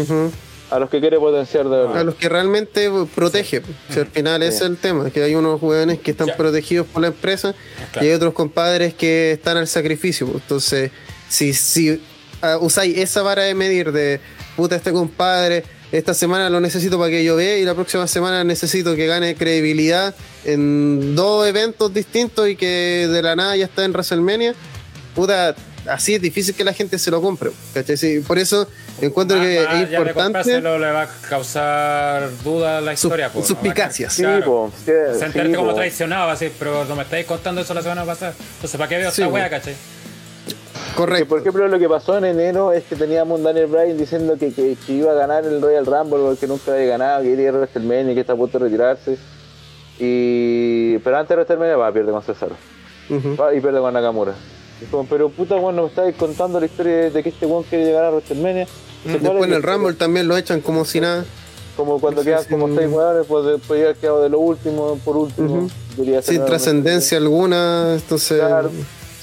A 0.70 0.78
los 0.78 0.88
que 0.90 1.00
quiere 1.00 1.18
potenciar 1.18 1.64
de 1.64 1.70
verdad. 1.70 1.96
a 1.98 2.04
los 2.04 2.14
que 2.14 2.28
realmente 2.28 2.88
protege. 3.16 3.62
O 3.88 3.92
sea, 3.92 4.02
al 4.02 4.08
final 4.08 4.42
ese 4.44 4.56
es 4.58 4.62
el 4.70 4.76
tema, 4.76 5.10
que 5.10 5.22
hay 5.24 5.34
unos 5.34 5.60
jóvenes 5.60 5.98
que 6.00 6.12
están 6.12 6.28
Ya. 6.28 6.36
protegidos 6.36 6.86
por 6.86 7.02
la 7.02 7.08
empresa 7.08 7.52
Claro. 7.92 8.06
y 8.06 8.10
hay 8.10 8.14
otros 8.16 8.32
compadres 8.32 8.94
que 8.94 9.32
están 9.32 9.56
al 9.56 9.66
sacrificio. 9.66 10.28
Entonces, 10.32 10.90
si, 11.28 11.52
si 11.52 11.90
ah, 11.90 11.96
usáis 12.60 12.96
esa 12.98 13.22
vara 13.22 13.42
de 13.44 13.54
medir 13.54 13.92
de 13.92 14.20
puta 14.56 14.76
este 14.76 14.92
compadre, 14.92 15.64
esta 15.92 16.14
semana 16.14 16.50
lo 16.50 16.60
necesito 16.60 16.98
para 16.98 17.10
que 17.10 17.22
yo 17.24 17.36
vea 17.36 17.58
y 17.58 17.64
la 17.64 17.74
próxima 17.74 18.06
semana 18.06 18.42
necesito 18.44 18.96
que 18.96 19.06
gane 19.06 19.34
credibilidad 19.36 20.14
en 20.44 21.14
dos 21.14 21.46
eventos 21.46 21.92
distintos 21.94 22.48
y 22.48 22.56
que 22.56 23.08
de 23.10 23.22
la 23.22 23.36
nada 23.36 23.56
ya 23.56 23.66
está 23.66 23.84
en 23.84 23.92
WrestleMania, 23.92 24.54
puta, 25.14 25.54
así 25.88 26.14
es 26.16 26.22
difícil 26.22 26.54
que 26.54 26.64
la 26.64 26.72
gente 26.72 26.98
se 26.98 27.10
lo 27.10 27.22
compre. 27.22 27.50
¿cachai? 27.74 27.96
Sí, 27.96 28.20
por 28.26 28.38
eso 28.38 28.66
encuentro 29.00 29.36
Más- 29.36 29.46
que 29.46 29.60
más 29.64 29.74
es 29.74 29.80
importante 29.90 30.14
comprárselo, 30.22 30.78
le 30.78 30.90
va 30.90 31.02
a 31.02 31.08
causar 31.28 32.30
dudas 32.42 32.82
la 32.82 32.92
sus, 32.96 33.04
historia. 33.04 33.28
po, 33.30 33.40
sus 33.42 33.56
¿no? 33.56 33.62
picacias. 33.62 34.12
Sí, 34.14 34.22
Claro. 34.22 34.72
sí, 34.84 34.92
Sentirte 35.18 35.50
sí, 35.50 35.54
como 35.54 35.74
traicionado, 35.74 36.30
así, 36.30 36.50
pero 36.58 36.84
no 36.84 36.96
me 36.96 37.02
estáis 37.04 37.26
contando 37.26 37.60
eso 37.60 37.74
la 37.74 37.82
semana 37.82 38.04
pasada. 38.04 38.34
Entonces, 38.56 38.76
¿para 38.76 38.88
qué 38.88 38.96
veo 38.98 39.10
Sí, 39.10 39.22
esta 39.22 39.32
wea, 39.32 39.48
cachai? 40.76 40.90
Que, 40.92 40.96
Correcto. 40.96 41.28
por 41.28 41.38
ejemplo, 41.40 41.68
lo 41.68 41.78
que 41.78 41.88
pasó 41.88 42.16
en 42.18 42.24
enero 42.26 42.72
es 42.72 42.84
que 42.84 42.96
teníamos 42.96 43.38
un 43.38 43.44
Daniel 43.44 43.66
Bryan 43.66 43.96
diciendo 43.98 44.36
que, 44.38 44.52
que- 44.52 44.76
que 44.86 44.92
iba 44.92 45.12
a 45.12 45.14
ganar 45.14 45.44
el 45.44 45.60
Royal 45.60 45.84
Rumble 45.86 46.18
porque 46.26 46.46
nunca 46.46 46.72
había 46.72 46.86
ganado, 46.86 47.22
que 47.22 47.30
iría 47.30 47.50
a 47.50 47.52
WrestleMania, 47.52 48.14
que 48.14 48.20
está 48.20 48.32
a 48.32 48.36
punto 48.36 48.58
de 48.58 48.64
retirarse. 48.66 49.18
Y... 49.98 50.98
Pero 50.98 51.16
antes 51.16 51.28
de 51.30 51.34
WrestleMania 51.36 51.76
va, 51.76 51.92
pierde 51.92 52.12
con 52.12 52.22
Cesaro. 52.22 52.54
Ujú. 53.08 53.36
Va 53.40 53.54
y 53.54 53.60
pierde 53.60 53.78
con 53.80 53.94
Nakamura. 53.94 54.34
Y 54.82 54.84
como, 54.86 55.06
pero 55.08 55.30
puta, 55.30 55.54
bueno, 55.56 55.82
me 55.82 55.88
estáis 55.88 56.14
contando 56.16 56.60
la 56.60 56.66
historia 56.66 57.10
de 57.10 57.22
que 57.22 57.28
este 57.30 57.46
weón 57.46 57.62
quiere 57.64 57.84
llegar 57.86 58.04
a 58.04 58.10
WrestleMania. 58.10 58.66
Entonces, 59.04 59.20
¿cuál 59.22 59.22
Después 59.22 59.40
es 59.40 59.46
en 59.48 59.52
el? 59.54 59.62
Rumble 59.62 59.94
también 59.94 60.28
lo 60.28 60.36
echan 60.36 60.60
como 60.60 60.84
si 60.84 61.00
nada. 61.00 61.24
Como 61.76 61.98
cuando 62.00 62.22
Sí, 62.22 62.28
quedan 62.28 62.42
sí, 62.42 62.48
como 62.50 62.68
sí. 62.68 62.74
seis 62.78 62.90
weones, 62.90 63.26
pues 63.26 63.44
después 63.46 63.82
ya 63.82 63.94
quedado 64.00 64.22
de 64.22 64.28
lo 64.30 64.40
último, 64.40 64.98
por 65.04 65.16
último. 65.16 65.68
Sin 66.22 66.44
trascendencia 66.44 67.18
alguna. 67.18 67.94
Entonces. 67.94 68.38
Claro. 68.40 68.70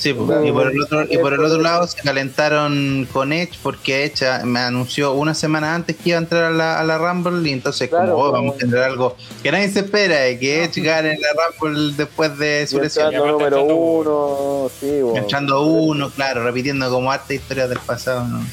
Sí, 0.03 0.13
pues, 0.13 0.27
Claro, 0.27 0.45
y, 0.45 0.51
por 0.51 0.69
el 0.69 0.81
otro, 0.81 1.05
y 1.09 1.17
por 1.17 1.33
el 1.33 1.39
otro 1.45 1.61
lado 1.61 1.87
se 1.87 1.97
calentaron 2.01 3.07
con 3.13 3.31
Edge 3.31 3.53
porque 3.63 4.03
Edge 4.03 4.25
ah, 4.27 4.41
me 4.43 4.59
anunció 4.59 5.13
una 5.13 5.33
semana 5.33 5.73
antes 5.75 5.95
que 5.95 6.09
iba 6.09 6.17
a 6.17 6.21
entrar 6.21 6.43
a 6.43 6.51
la, 6.51 6.77
a 6.81 6.83
la 6.83 6.97
Rumble 6.97 7.49
y 7.49 7.53
entonces 7.53 7.87
Claro, 7.87 8.11
como 8.11 8.17
oh, 8.17 8.25
como- 8.25 8.33
vamos 8.33 8.55
a 8.55 8.57
tener 8.57 8.79
algo 8.79 9.15
que 9.41 9.49
nadie 9.49 9.69
se 9.71 9.79
espera, 9.79 10.27
eh, 10.27 10.37
que 10.37 10.65
Edge 10.65 10.81
gane 10.81 11.17
la 11.17 11.29
Rumble 11.61 11.93
después 11.95 12.37
de 12.37 12.67
su 12.67 12.81
lesión. 12.81 13.13
número 13.15 13.63
uno, 13.63 14.69
sí. 14.77 14.99
Entrando 15.15 15.61
uno, 15.65 16.09
claro, 16.09 16.43
repitiendo 16.43 16.89
como 16.89 17.09
harta 17.09 17.33
historias 17.33 17.69
del 17.69 17.79
pasado. 17.79 18.27
¿no? 18.27 18.45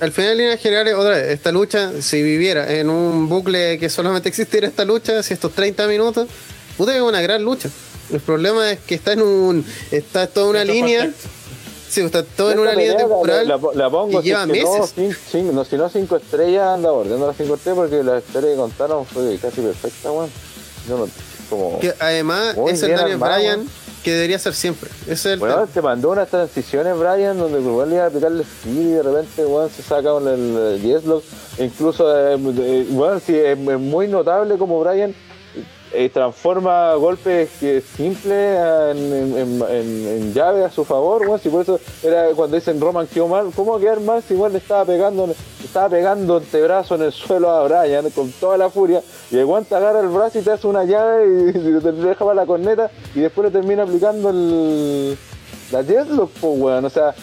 Al 0.00 0.12
final, 0.12 0.32
en 0.32 0.38
líneas 0.38 0.60
generales, 0.60 0.94
otra 0.94 1.10
vez, 1.10 1.28
esta 1.30 1.50
lucha, 1.50 1.90
si 2.00 2.22
viviera 2.22 2.72
en 2.72 2.88
un 2.88 3.28
bucle 3.28 3.78
que 3.80 3.88
solamente 3.88 4.28
existiera 4.28 4.68
esta 4.68 4.84
lucha, 4.84 5.22
si 5.24 5.34
estos 5.34 5.52
30 5.52 5.88
minutos, 5.88 6.28
puta 6.76 6.92
que 6.92 6.98
es 6.98 7.04
una 7.04 7.20
gran 7.20 7.42
lucha. 7.42 7.68
El 8.12 8.20
problema 8.20 8.70
es 8.70 8.80
que 8.80 8.94
está 8.94 9.12
en 9.12 9.22
un. 9.22 9.64
Está 9.90 10.26
toda 10.26 10.48
una 10.50 10.64
línea. 10.64 11.10
Sí, 11.88 12.00
está 12.00 12.22
todo 12.24 12.50
en 12.52 12.58
una 12.58 12.72
línea 12.74 12.92
la- 12.94 12.98
temporal. 12.98 13.48
La, 13.48 13.58
la 13.74 13.90
pongo 13.90 14.20
y 14.20 14.24
lleva 14.24 14.44
si 14.44 14.50
es 14.52 14.56
que 14.58 14.62
No, 14.64 14.78
meses. 14.78 15.54
no, 15.54 15.64
si 15.64 15.76
no 15.76 15.88
cinco 15.88 16.16
estrellas 16.16 16.68
anda 16.74 16.90
bordeando 16.90 17.26
las 17.26 17.36
cinco 17.36 17.54
estrellas 17.54 17.78
porque 17.78 18.02
la 18.02 18.18
historia 18.18 18.50
que 18.50 18.56
contaron 18.56 19.06
fue 19.06 19.38
casi 19.40 19.60
perfecta, 19.60 20.10
weón. 20.10 20.28
Yo 20.88 20.98
no, 20.98 21.08
como, 21.48 21.78
Que 21.80 21.94
además 21.98 22.56
es 22.68 22.82
el 22.82 22.96
Daniel. 22.96 23.18
Bryan 23.18 23.66
que 24.04 24.12
debería 24.12 24.38
ser 24.38 24.54
siempre. 24.54 24.88
Ese 25.02 25.12
es 25.12 25.26
el 25.26 25.40
Weón, 25.40 25.54
tema. 25.62 25.66
te 25.74 25.82
mandó 25.82 26.10
unas 26.10 26.28
transiciones, 26.28 26.96
Brian, 26.96 27.36
donde 27.38 27.58
igual 27.60 27.88
le 27.88 27.96
iba 27.96 28.04
a 28.04 28.06
aplicarle 28.06 28.42
speed 28.42 28.72
y 28.80 28.90
de 28.92 29.02
repente, 29.02 29.44
weón, 29.46 29.68
se 29.68 29.82
saca 29.82 30.10
con 30.10 30.28
el 30.28 30.80
yes 30.80 31.04
lock. 31.04 31.24
E 31.58 31.64
incluso, 31.64 32.16
eh, 32.16 32.34
eh, 32.58 32.86
weón, 32.90 33.20
sí, 33.20 33.34
es, 33.36 33.58
es 33.58 33.78
muy 33.80 34.06
notable 34.06 34.56
como 34.58 34.78
Brian 34.80 35.12
eh, 35.92 36.10
transforma 36.10 36.94
golpes 36.94 37.48
que 37.60 37.80
simples 37.80 38.58
en, 38.58 39.36
en, 39.38 39.62
en- 39.62 40.34
llave 40.34 40.64
a 40.64 40.70
su 40.70 40.84
favor, 40.84 41.22
weón. 41.22 41.40
Si 41.40 41.48
por 41.48 41.62
eso 41.62 41.78
era 42.02 42.26
cuando 42.34 42.56
dicen 42.56 42.80
Roman 42.80 43.06
quedó 43.06 43.28
mal, 43.28 43.50
¿cómo 43.54 43.78
quedar 43.78 44.00
mal 44.00 44.22
si 44.22 44.34
igual 44.34 44.52
le 44.52 44.58
estaba 44.58 44.84
pegando, 44.84 45.26
le 45.26 45.34
estaba 45.64 45.88
pegando 45.88 46.36
antebrazo 46.36 46.96
en 46.96 47.02
el 47.02 47.12
suelo 47.12 47.50
a 47.50 47.62
Brian 47.64 48.10
con 48.10 48.30
toda 48.32 48.58
la 48.58 48.68
furia? 48.68 49.00
Y 49.30 49.36
te 49.36 49.74
agarra 49.74 50.00
el 50.00 50.08
brazo 50.08 50.38
y 50.38 50.42
te 50.42 50.50
hace 50.50 50.66
una 50.66 50.84
llave 50.84 51.50
y, 51.54 51.80
te 51.80 51.92
deja 51.92 52.24
para 52.24 52.34
la 52.34 52.46
corneta 52.46 52.90
y 53.14 53.20
después 53.20 53.46
le 53.46 53.50
termina 53.58 53.84
aplicando 53.84 54.30
el. 54.30 55.16
La 55.72 55.82
Deathlock, 55.82 56.30
po, 56.32 56.48
weón. 56.50 56.84
O 56.84 56.90
sea, 56.90 57.14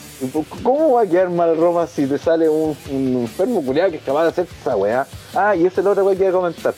¿cómo 0.63 0.94
va 0.94 1.03
a 1.03 1.08
quedar 1.08 1.29
mal 1.29 1.56
Roma 1.56 1.88
si 1.88 2.06
te 2.06 2.17
sale 2.17 2.49
un, 2.49 2.76
enfermo 2.90 3.63
culiado 3.63 3.92
que 3.92 3.97
es 3.97 4.03
capaz 4.03 4.24
de 4.24 4.29
hacer 4.29 4.47
esa 4.62 4.76
weá? 4.76 5.08
Ah, 5.33 5.56
y 5.56 5.65
esa 5.65 5.79
es 5.79 5.85
la 5.85 5.92
otra 5.92 6.03
weá 6.03 6.15
que 6.17 6.24
iba 6.24 6.31
comentar. 6.33 6.74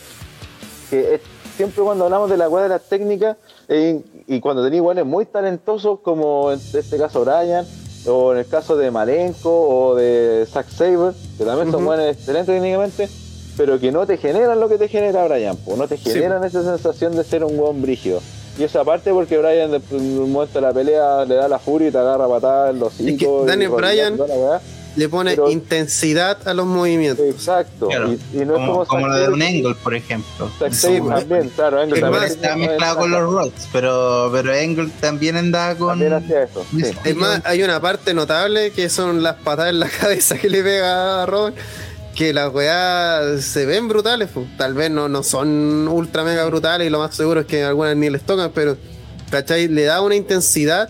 Que 0.91 1.19
siempre 1.55 1.83
cuando 1.83 2.05
hablamos 2.05 2.29
de 2.29 2.37
la 2.37 2.49
weá 2.49 2.63
de 2.63 2.69
las 2.69 2.81
técnicas, 2.83 3.37
eh, 3.67 4.01
y 4.27 4.39
cuando 4.39 4.63
tenéis 4.63 4.81
weones 4.81 5.05
muy 5.05 5.25
talentosos, 5.25 5.99
como 6.01 6.51
en 6.51 6.59
este 6.73 6.97
caso 6.97 7.23
Brian, 7.25 7.65
o 8.07 8.33
en 8.33 8.39
el 8.39 8.47
caso 8.47 8.75
de 8.77 8.91
Malenko, 8.91 9.49
o 9.89 9.95
de 9.95 10.45
Zack 10.51 10.69
Saber, 10.69 11.13
que 11.37 11.45
también 11.45 11.71
son 11.71 11.85
weones 11.87 12.17
excelentes 12.17 12.53
técnicamente, 12.55 13.09
pero 13.57 13.79
que 13.79 13.91
no 13.91 14.05
te 14.05 14.17
generan 14.17 14.59
lo 14.59 14.67
que 14.69 14.77
te 14.77 14.87
genera 14.87 15.25
Brian, 15.27 15.57
no 15.77 15.87
te 15.87 15.97
Sí. 15.97 16.09
generan 16.11 16.43
esa 16.43 16.61
sensación 16.63 17.15
de 17.15 17.23
ser 17.23 17.43
un 17.43 17.57
weón 17.59 17.81
brígido. 17.81 18.19
Y 18.57 18.63
eso 18.63 18.79
aparte 18.79 19.11
porque 19.11 19.37
Brian 19.37 19.73
en 19.73 19.81
un 20.21 20.31
momento 20.31 20.59
de 20.59 20.61
la 20.67 20.71
pelea 20.73 21.25
le 21.25 21.35
da 21.35 21.47
la 21.49 21.59
furia 21.59 21.89
y 21.89 21.91
te 21.91 21.97
agarra 21.97 22.27
patada 22.27 22.69
en 22.69 22.79
los 22.79 22.97
Es 22.99 23.17
que 23.17 23.27
Daniel 23.45 23.69
con- 23.69 23.81
Le 24.95 25.09
pone 25.09 25.31
pero- 25.31 25.49
intensidad 25.51 26.47
a 26.47 26.53
los 26.53 26.65
movimientos. 26.65 27.25
Exacto. 27.25 27.87
Claro, 27.87 28.13
Y, 28.13 28.37
y 28.37 28.45
no 28.45 28.53
es 28.55 28.59
como, 28.59 28.65
como, 28.73 28.85
como 28.85 29.01
Zack 29.07 29.11
lo 29.11 29.17
de 29.19 29.27
un 29.29 29.41
Angle, 29.41 29.75
por 29.83 29.93
ejemplo. 29.95 30.49
Sí, 30.71 30.99
también, 31.07 31.49
claro, 31.49 31.81
Angle 31.81 31.95
Es 31.95 32.01
también. 32.01 32.21
más, 32.23 32.31
Está 32.31 32.55
mezclado 32.55 32.97
con 32.99 33.11
los 33.11 33.21
Rocks, 33.33 33.67
pero, 33.73 34.29
pero 34.31 34.53
Angle 34.53 34.89
también 35.01 35.35
andaba 35.37 35.75
con. 35.75 35.89
También 35.89 36.13
hacía 36.13 36.43
eso. 36.43 36.65
sí. 36.71 36.83
Es 37.03 37.15
más, 37.15 37.41
hay 37.45 37.61
una 37.63 37.81
parte 37.81 38.13
notable 38.13 38.71
que 38.71 38.89
son 38.89 39.21
las 39.21 39.35
patadas 39.35 39.71
en 39.71 39.79
la 39.81 39.89
cabeza 40.01 40.37
que 40.37 40.49
le 40.49 40.63
pega 40.63 41.23
a 41.23 41.25
Robin. 41.25 41.53
Que 42.15 42.31
las 42.31 42.53
weas 42.53 43.43
se 43.43 43.65
ven 43.65 43.89
brutales, 43.89 44.29
po. 44.29 44.45
tal 44.57 44.73
vez 44.73 44.89
no, 44.89 45.09
no 45.09 45.21
son 45.21 45.85
ultra 45.89 46.23
mega 46.23 46.45
brutales 46.45 46.87
y 46.87 46.89
lo 46.89 46.99
más 46.99 47.13
seguro 47.13 47.41
es 47.41 47.45
que 47.45 47.65
algunas 47.65 47.97
ni 47.97 48.09
les 48.09 48.21
tocan, 48.21 48.51
pero 48.55 48.77
¿cachai? 49.29 49.67
Le 49.67 49.83
da 49.83 49.99
una 49.99 50.15
intensidad 50.15 50.89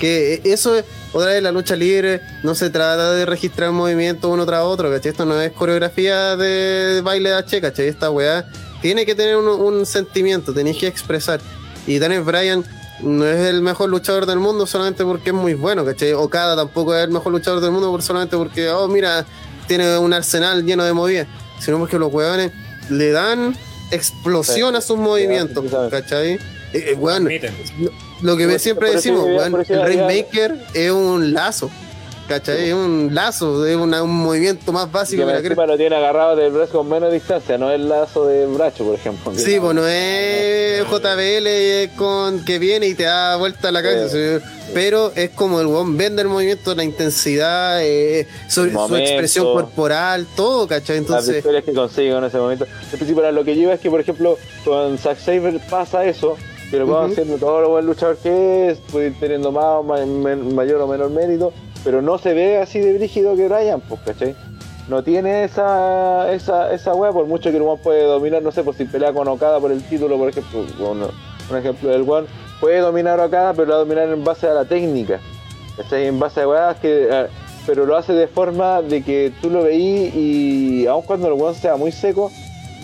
que 0.00 0.40
eso 0.44 0.74
es, 0.76 0.84
otra 1.12 1.30
vez 1.30 1.42
la 1.42 1.52
lucha 1.52 1.76
libre, 1.76 2.20
no 2.42 2.54
se 2.54 2.70
trata 2.70 3.12
de 3.12 3.26
registrar 3.26 3.70
movimientos 3.70 4.28
uno 4.30 4.44
tras 4.46 4.62
otro, 4.62 4.90
¿cachai? 4.90 5.10
Esto 5.12 5.26
no 5.26 5.40
es 5.40 5.52
coreografía 5.52 6.36
de 6.36 7.02
baile 7.02 7.28
de 7.28 7.34
H, 7.36 7.60
¿cachai? 7.60 7.86
Esta 7.86 8.10
weá 8.10 8.46
tiene 8.82 9.06
que 9.06 9.14
tener 9.14 9.36
un, 9.36 9.46
un 9.46 9.86
sentimiento, 9.86 10.52
tenéis 10.52 10.78
que 10.78 10.86
expresar. 10.86 11.40
Y 11.86 11.98
Daniel 11.98 12.22
Bryan 12.22 12.64
no 13.02 13.26
es 13.26 13.46
el 13.46 13.62
mejor 13.62 13.90
luchador 13.90 14.26
del 14.26 14.38
mundo 14.38 14.66
solamente 14.66 15.04
porque 15.04 15.30
es 15.30 15.36
muy 15.36 15.54
bueno, 15.54 15.84
¿cachai? 15.84 16.12
Okada 16.14 16.56
tampoco 16.56 16.94
es 16.94 17.04
el 17.04 17.10
mejor 17.10 17.32
luchador 17.32 17.60
del 17.60 17.70
mundo 17.70 18.00
solamente 18.00 18.36
porque, 18.36 18.68
oh, 18.70 18.88
mira, 18.88 19.24
tiene 19.68 19.98
un 19.98 20.12
arsenal 20.12 20.64
lleno 20.64 20.84
de 20.84 20.92
movidas, 20.92 21.26
sino 21.60 21.78
porque 21.78 21.98
los 21.98 22.12
weones 22.12 22.50
le 22.88 23.12
dan 23.12 23.54
explosión 23.90 24.72
Sí, 24.72 24.78
a 24.78 24.80
sus 24.80 24.96
movimientos. 24.98 25.64
¿cachai? 25.90 26.38
Eh, 26.72 26.90
eh, 26.90 26.94
weón, 26.94 27.24
Transmiten. 27.26 27.54
lo, 27.80 27.90
lo 28.22 28.36
que 28.36 28.46
Por 28.48 28.58
siempre 28.60 28.86
por 28.88 28.96
decimos, 28.96 29.26
por 29.50 29.60
eso 29.60 29.74
el 29.74 29.82
Rainmaker 29.82 30.56
es 30.74 30.90
un 30.92 31.32
lazo, 31.32 31.70
¿cachai? 32.28 32.68
Es 32.68 32.74
un 32.74 33.10
lazo, 33.12 33.66
es 33.66 33.76
una- 33.76 34.02
un 34.04 34.10
movimiento 34.14 34.72
más 34.72 34.90
básico 34.90 35.26
que 35.26 35.32
encima 35.36 35.66
lo 35.66 35.76
tiene 35.76 35.96
agarrado 35.96 36.36
del 36.36 36.52
brazo 36.52 36.78
con 36.78 36.88
menos 36.88 37.12
distancia, 37.12 37.58
no 37.58 37.70
el 37.72 37.88
lazo 37.88 38.26
de 38.26 38.46
bracho, 38.46 38.84
por 38.84 38.94
ejemplo. 38.94 39.32
Sí, 39.36 39.58
pues 39.60 39.74
no 39.74 39.86
es 39.86 40.84
JBL 40.88 41.90
con 41.96 42.44
que 42.44 42.58
viene 42.58 42.86
y 42.88 42.94
te 42.94 43.02
da 43.04 43.36
vuelta 43.36 43.68
a 43.68 43.72
la 43.72 43.82
cabeza, 43.82 44.08
sí, 44.10 44.44
pero 44.72 45.12
es 45.16 45.30
como 45.30 45.60
el 45.60 45.66
weón 45.66 45.96
vende 45.96 46.22
el 46.22 46.28
movimiento, 46.28 46.74
la 46.76 46.84
intensidad, 46.84 47.82
eh, 47.82 48.28
su, 48.48 48.62
El 48.62 48.70
su 48.70 48.76
momento. 48.76 49.08
expresión 49.10 49.46
corporal, 49.46 50.26
todo, 50.36 50.68
¿cachai? 50.68 50.96
las 50.98 51.02
Entonces, 51.08 51.34
victorias 51.36 51.64
que 51.64 51.72
consigo 51.74 52.18
en 52.18 52.24
ese 52.24 52.38
momento. 52.38 52.66
En 52.92 52.98
principio, 52.98 53.32
lo 53.32 53.44
que 53.44 53.52
iba 53.54 53.72
es 53.74 53.80
que, 53.80 53.90
por 53.90 54.00
ejemplo, 54.00 54.38
con 54.64 54.96
Zack 54.98 55.18
Saber 55.18 55.58
pasa 55.68 56.04
eso, 56.04 56.36
que 56.70 56.76
el 56.76 56.84
weón 56.84 57.14
siendo 57.14 57.36
todo 57.36 57.60
lo 57.62 57.70
buen 57.70 57.86
luchador 57.86 58.16
que 58.18 58.68
es, 58.70 58.78
puede 58.92 59.08
ir 59.08 59.20
teniendo 59.20 59.50
más, 59.52 60.06
men- 60.06 60.54
mayor 60.54 60.80
o 60.80 60.86
menor 60.86 61.10
mérito, 61.10 61.52
pero 61.84 62.00
no 62.00 62.18
se 62.18 62.32
ve 62.34 62.58
así 62.58 62.78
de 62.80 62.94
brígido 62.94 63.34
que 63.36 63.48
Bryan, 63.48 63.80
pues, 63.80 64.00
¿cachai? 64.02 64.34
No 64.88 65.02
tiene 65.04 65.44
esa, 65.44 66.32
esa, 66.32 66.72
esa 66.72 66.94
weá, 66.94 67.12
por 67.12 67.26
mucho 67.26 67.50
que 67.50 67.56
el 67.56 67.62
weón 67.62 67.78
puede 67.78 68.04
dominar, 68.04 68.42
no 68.42 68.50
sé, 68.52 68.62
por 68.62 68.74
si 68.74 68.84
pelea 68.84 69.12
con 69.12 69.26
Okada 69.28 69.58
por 69.60 69.72
el 69.72 69.82
título, 69.82 70.16
por 70.16 70.28
ejemplo, 70.28 70.60
un 71.50 71.56
ejemplo 71.56 71.90
del 71.90 72.02
weón, 72.02 72.26
puede 72.60 72.78
dominar 72.78 73.18
a 73.20 73.26
Okada, 73.26 73.52
pero 73.54 73.66
lo 73.66 73.70
va 73.72 73.76
a 73.76 73.84
dominar 73.84 74.08
en 74.08 74.24
base 74.24 74.46
a 74.46 74.54
la 74.54 74.64
técnica, 74.64 75.20
¿cachai? 75.76 76.06
En 76.06 76.18
base 76.18 76.40
a 76.40 76.48
weas 76.48 76.76
que... 76.78 77.26
pero 77.66 77.84
lo 77.86 77.96
hace 77.96 78.12
de 78.14 78.26
forma 78.26 78.82
de 78.82 79.02
que 79.02 79.32
tú 79.40 79.50
lo 79.50 79.62
veís 79.62 80.14
y 80.14 80.86
aun 80.86 81.02
cuando 81.02 81.28
el 81.28 81.34
weón 81.34 81.54
sea 81.54 81.76
muy 81.76 81.92
seco, 81.92 82.30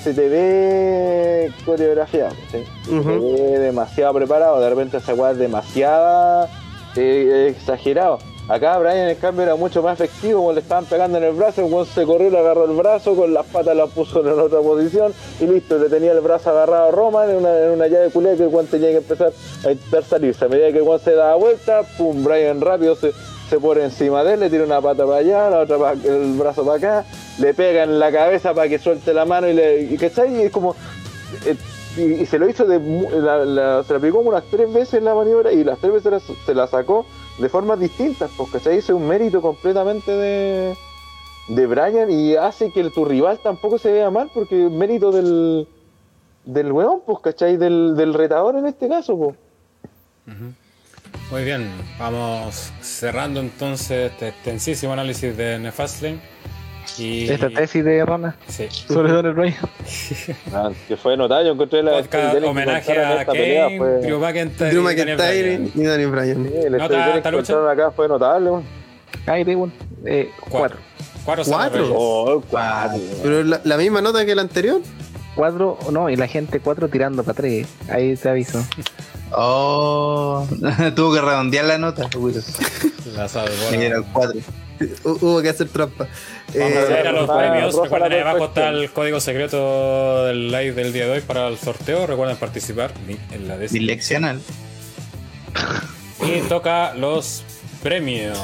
se 0.07 0.15
te 0.15 0.29
ve 0.29 1.51
coreografiado, 1.65 2.37
¿sí? 2.53 2.65
se 2.85 2.91
te 2.93 3.03
ve 3.03 3.59
demasiado 3.59 4.15
preparado, 4.15 4.61
de 4.61 4.71
repente 4.71 4.99
esa 4.99 5.15
weá 5.15 5.33
es 5.33 5.39
demasiada 5.39 6.49
eh, 6.95 7.49
exagerado. 7.51 8.21
Acá 8.49 8.79
Brian 8.79 9.09
en 9.09 9.17
cambio 9.17 9.43
era 9.43 9.57
mucho 9.57 9.83
más 9.83 10.01
efectivo, 10.01 10.39
como 10.39 10.53
le 10.53 10.61
estaban 10.61 10.85
pegando 10.85 11.19
en 11.19 11.25
el 11.25 11.33
brazo, 11.33 11.67
el 11.67 11.73
weón 11.73 11.87
se 11.87 12.05
corrió, 12.05 12.31
le 12.31 12.39
agarró 12.39 12.67
el 12.67 12.77
brazo, 12.77 13.17
con 13.17 13.35
las 13.35 13.47
patas 13.47 13.77
las 13.77 13.91
puso 13.91 14.21
en 14.21 14.39
otra 14.39 14.61
posición 14.61 15.13
y 15.41 15.47
listo, 15.49 15.77
le 15.77 15.89
tenía 15.89 16.13
el 16.13 16.21
brazo 16.21 16.51
agarrado 16.51 16.87
a 16.87 16.91
Roman 16.93 17.29
en 17.29 17.37
una, 17.39 17.59
en 17.65 17.71
una 17.73 17.89
llave 17.89 18.11
culé 18.11 18.37
que 18.37 18.45
el 18.45 18.49
weón 18.51 18.69
tenía 18.69 18.91
que 18.91 18.99
empezar 18.99 19.33
a 19.65 19.73
intentar 19.73 20.05
salirse. 20.05 20.45
A 20.45 20.49
medida 20.49 20.71
que 20.71 20.79
el 20.79 20.85
weón 20.85 21.01
se 21.01 21.15
daba 21.17 21.35
vuelta, 21.35 21.83
pum, 21.99 22.23
Brian 22.23 22.61
rápido 22.61 22.95
se, 22.95 23.11
se 23.49 23.59
pone 23.61 23.85
encima 23.85 24.25
de 24.25 24.35
él, 24.35 24.41
le 24.41 24.51
tira 24.51 24.65
una 24.65 24.81
pata 24.81 25.05
para 25.07 25.19
allá, 25.19 25.51
la 25.51 25.61
otra 25.61 25.79
pa- 25.79 25.93
el 25.93 26.35
brazo 26.39 26.65
para 26.65 26.79
acá, 26.79 27.05
le 27.39 27.55
pega 27.55 27.85
en 27.85 27.99
la 27.99 28.11
cabeza 28.11 28.53
para 28.55 28.69
que 28.69 28.79
suelte 28.79 29.15
la 29.15 29.25
mano 29.25 29.49
y 29.49 29.53
le. 29.55 29.83
Y, 29.83 29.97
¿cachai? 29.97 30.35
Y 30.37 30.43
es 30.43 30.51
como. 30.51 30.75
eh, 31.45 31.57
y, 31.97 32.27
se 32.27 32.39
lo 32.39 32.49
hizo 32.49 32.65
de. 32.67 32.79
la- 33.21 33.45
la- 33.45 33.83
se 33.85 33.93
la 33.93 33.99
aplicó 33.99 34.19
unas 34.19 34.45
tres 34.51 34.73
veces 34.73 35.03
la 35.03 35.15
maniobra 35.15 35.53
y 35.53 35.63
las 35.65 35.79
tres 35.79 35.93
veces 36.03 36.23
se 36.45 36.55
la 36.55 36.67
sacó 36.67 37.07
de 37.39 37.49
formas 37.49 37.79
distintas, 37.79 38.31
pues, 38.37 38.51
¿cachai? 38.51 38.79
Eso 38.79 38.95
es 38.95 39.01
un 39.03 39.07
mérito 39.09 39.41
completamente 39.41 40.11
de. 40.11 40.77
de 41.49 41.67
Brian 41.67 42.11
y 42.11 42.35
hace 42.35 42.73
que 42.73 42.91
tu 42.91 43.05
rival 43.05 43.39
tampoco 43.43 43.79
se 43.79 43.93
vea 43.93 44.11
mal 44.11 44.29
porque 44.35 44.67
es 44.67 44.71
mérito 44.73 45.13
del. 45.13 45.69
del 46.45 46.73
weón, 46.73 47.01
pues, 47.07 47.19
¿cachai? 47.21 47.57
Del, 47.57 47.95
del 47.97 48.13
retador 48.15 48.57
en 48.57 48.67
este 48.67 48.89
caso, 48.89 49.17
pues. 49.17 49.37
Muy 51.31 51.45
bien, 51.45 51.69
vamos 51.99 52.71
cerrando 52.81 53.41
entonces 53.41 54.13
este 54.13 54.29
extensísimo 54.29 54.93
análisis 54.93 55.37
de 55.37 55.59
Nefastlane. 55.59 56.19
Y 56.99 57.29
Esta 57.29 57.51
tesis 57.51 57.85
de 57.85 58.05
Rana 58.05 58.37
Sí. 58.47 58.69
sobre 58.71 59.13
Donald 59.13 59.35
Bryan. 59.37 59.57
Ah, 60.55 60.71
que 60.87 60.97
fue 60.97 61.17
notable, 61.17 61.47
yo 61.49 61.53
encontré 61.55 61.83
la 61.83 61.91
Podcast 62.01 62.37
homenaje 62.45 62.93
a 62.93 63.21
esta 63.21 63.33
pelea, 63.33 63.65
Kane, 63.65 63.79
fue- 63.79 63.99
Drew 64.03 64.21
McIntyre, 64.21 64.71
Drew 64.71 64.83
McIntyre 64.83 65.61
y 65.75 65.83
Daniel 65.83 66.11
Bryan. 66.13 66.45
Sí, 66.49 66.55
el 66.67 66.73
¿Nota 66.73 66.89
que 66.89 67.31
lucha? 67.31 67.33
contaron 67.33 67.69
acá 67.71 67.91
fue 67.91 68.09
notable, 68.09 68.51
de 69.45 69.57
un, 69.57 69.73
eh, 70.05 70.31
cuatro. 70.49 70.79
Cuatro. 71.25 71.45
¿Cuatro? 71.45 71.91
Oh, 71.93 72.41
cuatro. 72.49 73.01
Pero 73.21 73.43
la, 73.43 73.61
la 73.65 73.77
misma 73.77 74.01
nota 74.01 74.25
que 74.25 74.35
la 74.37 74.43
anterior. 74.43 74.81
Cuatro, 75.35 75.77
no, 75.91 76.09
y 76.09 76.15
la 76.15 76.29
gente 76.29 76.61
cuatro 76.61 76.89
tirando 76.89 77.25
para 77.25 77.35
tres. 77.35 77.67
Ahí 77.91 78.15
te 78.17 78.29
aviso. 78.29 78.65
Oh, 79.33 80.47
tuvo 80.95 81.15
que 81.15 81.21
redondear 81.21 81.65
la 81.65 81.79
nota. 81.79 82.09
La 83.15 83.29
salvó. 83.29 83.53
Y 83.73 83.83
era 83.83 83.99
el 83.99 84.05
4. 84.05 84.41
Hu- 85.05 85.19
Hubo 85.23 85.43
que 85.43 85.49
hacer 85.49 85.69
trampa. 85.69 86.07
Vamos 86.49 86.73
Eh, 86.73 86.95
a 86.97 87.01
ir 87.01 87.07
a 87.07 87.13
los 87.13 87.29
premios. 87.31 87.75
Recuerden, 87.83 88.21
abajo 88.27 88.45
está 88.47 88.69
el 88.69 88.91
código 88.93 89.21
secreto 89.21 90.27
del 90.27 90.49
live 90.53 90.73
del 90.73 90.93
día 90.93 91.07
de 91.07 91.13
hoy 91.13 91.21
para 91.23 91.49
el 91.49 91.59
sorteo. 91.59 92.07
Recuerden 92.07 92.37
participar 92.37 92.93
en 93.33 93.49
la 93.49 93.57
descripción. 93.57 93.81
Direccional. 93.87 94.41
Y 96.25 96.41
toca 96.49 96.95
los 96.95 97.43
premios. 97.83 98.39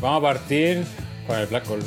Vamos 0.00 0.18
a 0.18 0.22
partir 0.22 0.84
con 1.26 1.38
el 1.38 1.46
Black 1.46 1.66
Gold. 1.68 1.84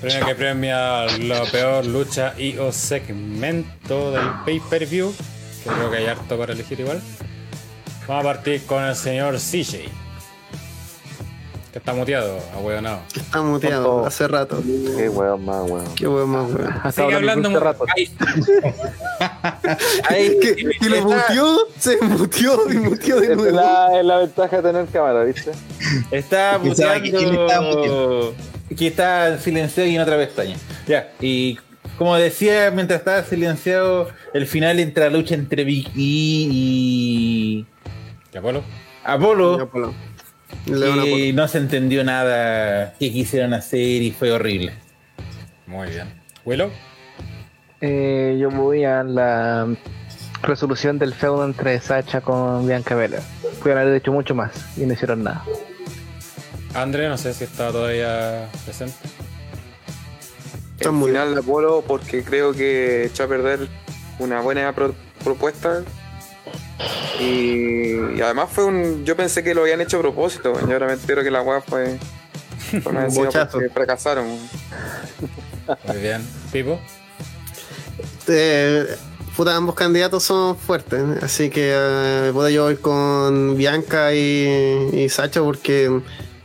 Premio 0.00 0.26
que 0.26 0.34
premia 0.36 1.06
la 1.18 1.44
peor 1.50 1.84
lucha 1.86 2.32
y 2.38 2.56
o 2.58 2.70
segmento 2.72 4.12
del 4.12 4.28
pay-per-view. 4.44 5.12
Que 5.64 5.70
creo 5.70 5.90
que 5.90 5.96
hay 5.96 6.06
harto 6.06 6.38
para 6.38 6.52
elegir 6.52 6.78
igual. 6.80 7.00
Vamos 8.06 8.24
a 8.24 8.28
partir 8.34 8.64
con 8.64 8.82
el 8.84 8.94
señor 8.94 9.36
CJ. 9.38 9.88
Que 11.72 11.78
está 11.80 11.92
muteado, 11.92 12.38
ahueonado. 12.54 13.00
está 13.14 13.42
muteado 13.42 14.06
hace 14.06 14.26
rato. 14.26 14.62
Qué 14.96 15.08
weón 15.10 15.44
más, 15.44 15.68
weón. 15.70 15.94
Qué 15.96 16.08
weón 16.08 16.30
más 16.30 16.50
weón. 16.50 16.92
Sigue 16.92 17.14
hablando 17.14 17.50
mucho 17.50 17.60
mu- 17.60 17.64
rato. 17.66 17.84
Ahí- 20.08 20.38
Que, 20.40 20.54
que 20.80 20.88
lo 20.88 21.02
muteó, 21.02 21.58
se 21.78 21.98
muteó 22.00 22.70
y 22.72 22.76
muteó 22.78 23.16
de 23.20 23.24
Esa 23.24 23.32
es 23.32 23.38
nuevo. 23.38 23.56
la, 23.56 23.98
es 24.00 24.04
la 24.06 24.16
ventaja 24.18 24.56
de 24.56 24.62
tener 24.62 24.86
cámara, 24.86 25.24
¿viste? 25.24 25.50
Está 26.10 26.58
muteando. 26.62 28.34
Que 28.76 28.88
está 28.88 29.38
silenciado 29.38 29.88
y 29.88 29.96
en 29.96 30.02
otra 30.02 30.16
pestaña. 30.16 30.56
Ya, 30.86 31.10
y 31.20 31.58
como 31.96 32.16
decía, 32.16 32.70
mientras 32.70 33.00
estaba 33.00 33.22
silenciado, 33.22 34.08
el 34.34 34.46
final 34.46 34.78
entre 34.78 35.04
la 35.04 35.10
lucha 35.10 35.34
entre 35.34 35.64
Big 35.64 35.88
E 35.88 35.90
y 35.96 37.66
¿Y 38.32 38.36
Apolo? 38.36 38.62
Apolo. 39.04 39.94
Y 40.66 41.32
no 41.32 41.48
se 41.48 41.58
entendió 41.58 42.04
nada 42.04 42.94
que 42.98 43.12
quisieron 43.12 43.54
hacer 43.54 44.02
y 44.02 44.10
fue 44.10 44.32
horrible. 44.32 44.74
Muy 45.66 45.88
bien. 45.88 46.08
¿Willow? 46.44 46.70
Eh, 47.80 48.36
yo 48.40 48.50
voy 48.50 48.84
a 48.84 49.02
la 49.02 49.66
resolución 50.42 50.98
del 50.98 51.14
feudo 51.14 51.44
entre 51.44 51.80
Sacha 51.80 52.20
con 52.20 52.66
Bianca 52.66 52.94
Belair. 52.94 53.22
Pudieron 53.58 53.82
haber 53.82 53.94
hecho 53.94 54.12
mucho 54.12 54.34
más 54.34 54.78
y 54.78 54.86
no 54.86 54.92
hicieron 54.92 55.24
nada. 55.24 55.44
André, 56.82 57.08
no 57.08 57.18
sé 57.18 57.34
si 57.34 57.44
está 57.44 57.70
todavía 57.72 58.48
presente. 58.64 58.94
Está 60.76 60.90
el 60.90 60.94
muy 60.94 61.10
final 61.10 61.34
de 61.34 61.40
Apolo 61.40 61.82
porque 61.86 62.22
creo 62.22 62.52
que 62.52 63.04
echó 63.06 63.24
a 63.24 63.28
perder 63.28 63.68
una 64.18 64.40
buena 64.40 64.72
pro- 64.74 64.94
propuesta 65.24 65.82
y, 67.20 68.16
y 68.16 68.20
además 68.22 68.48
fue 68.52 68.64
un 68.64 69.04
yo 69.04 69.16
pensé 69.16 69.42
que 69.42 69.54
lo 69.54 69.62
habían 69.62 69.80
hecho 69.80 69.96
a 69.98 70.00
propósito 70.00 70.52
weón, 70.52 70.70
y 70.70 70.72
ahora 70.72 70.86
me 70.86 70.92
entero 70.92 71.22
que 71.24 71.30
la 71.30 71.42
weá 71.42 71.60
fue, 71.60 71.98
fue 72.82 72.92
una 72.92 73.06
porque 73.52 73.68
fracasaron. 73.70 74.26
Muy 75.86 75.96
bien. 76.00 76.24
¿Pipo? 76.52 76.78
Eh, 78.28 78.86
puta, 79.36 79.56
ambos 79.56 79.74
candidatos 79.74 80.22
son 80.22 80.56
fuertes, 80.56 81.02
así 81.22 81.50
que 81.50 81.72
eh, 81.74 82.30
puta, 82.32 82.50
yo 82.50 82.64
voy 82.64 82.76
con 82.76 83.56
Bianca 83.56 84.14
y, 84.14 84.90
y 84.92 85.08
Sacha 85.08 85.40
porque 85.42 86.00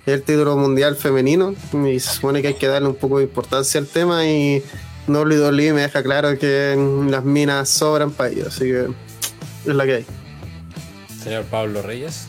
es 0.06 0.14
el 0.14 0.24
título 0.24 0.58
mundial 0.58 0.96
femenino 0.96 1.56
y 1.74 2.00
se 2.00 2.16
supone 2.16 2.42
que 2.42 2.50
hay 2.50 2.53
que 2.56 2.68
darle 2.68 2.90
un 2.90 2.96
poco 2.96 3.19
de 3.19 3.26
importancia 3.26 3.80
al 3.80 3.88
tema 3.88 4.26
y 4.26 4.64
WWE 5.08 5.74
me 5.74 5.82
deja 5.82 6.03
claro 6.03 6.38
que 6.38 6.76
las 7.10 7.24
minas 7.24 7.69
sobran 7.69 8.12
para 8.12 8.30
ellos, 8.30 8.48
así 8.48 8.66
que 8.66 8.88
es 9.66 9.76
la 9.76 9.86
que 9.86 9.94
hay. 9.96 10.06
Señor 11.24 11.46
Pablo 11.46 11.82
Reyes. 11.82 12.28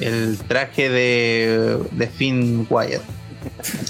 El 0.00 0.36
traje 0.46 0.90
de, 0.90 1.78
de 1.92 2.06
Finn 2.06 2.66
Wyatt. 2.68 3.02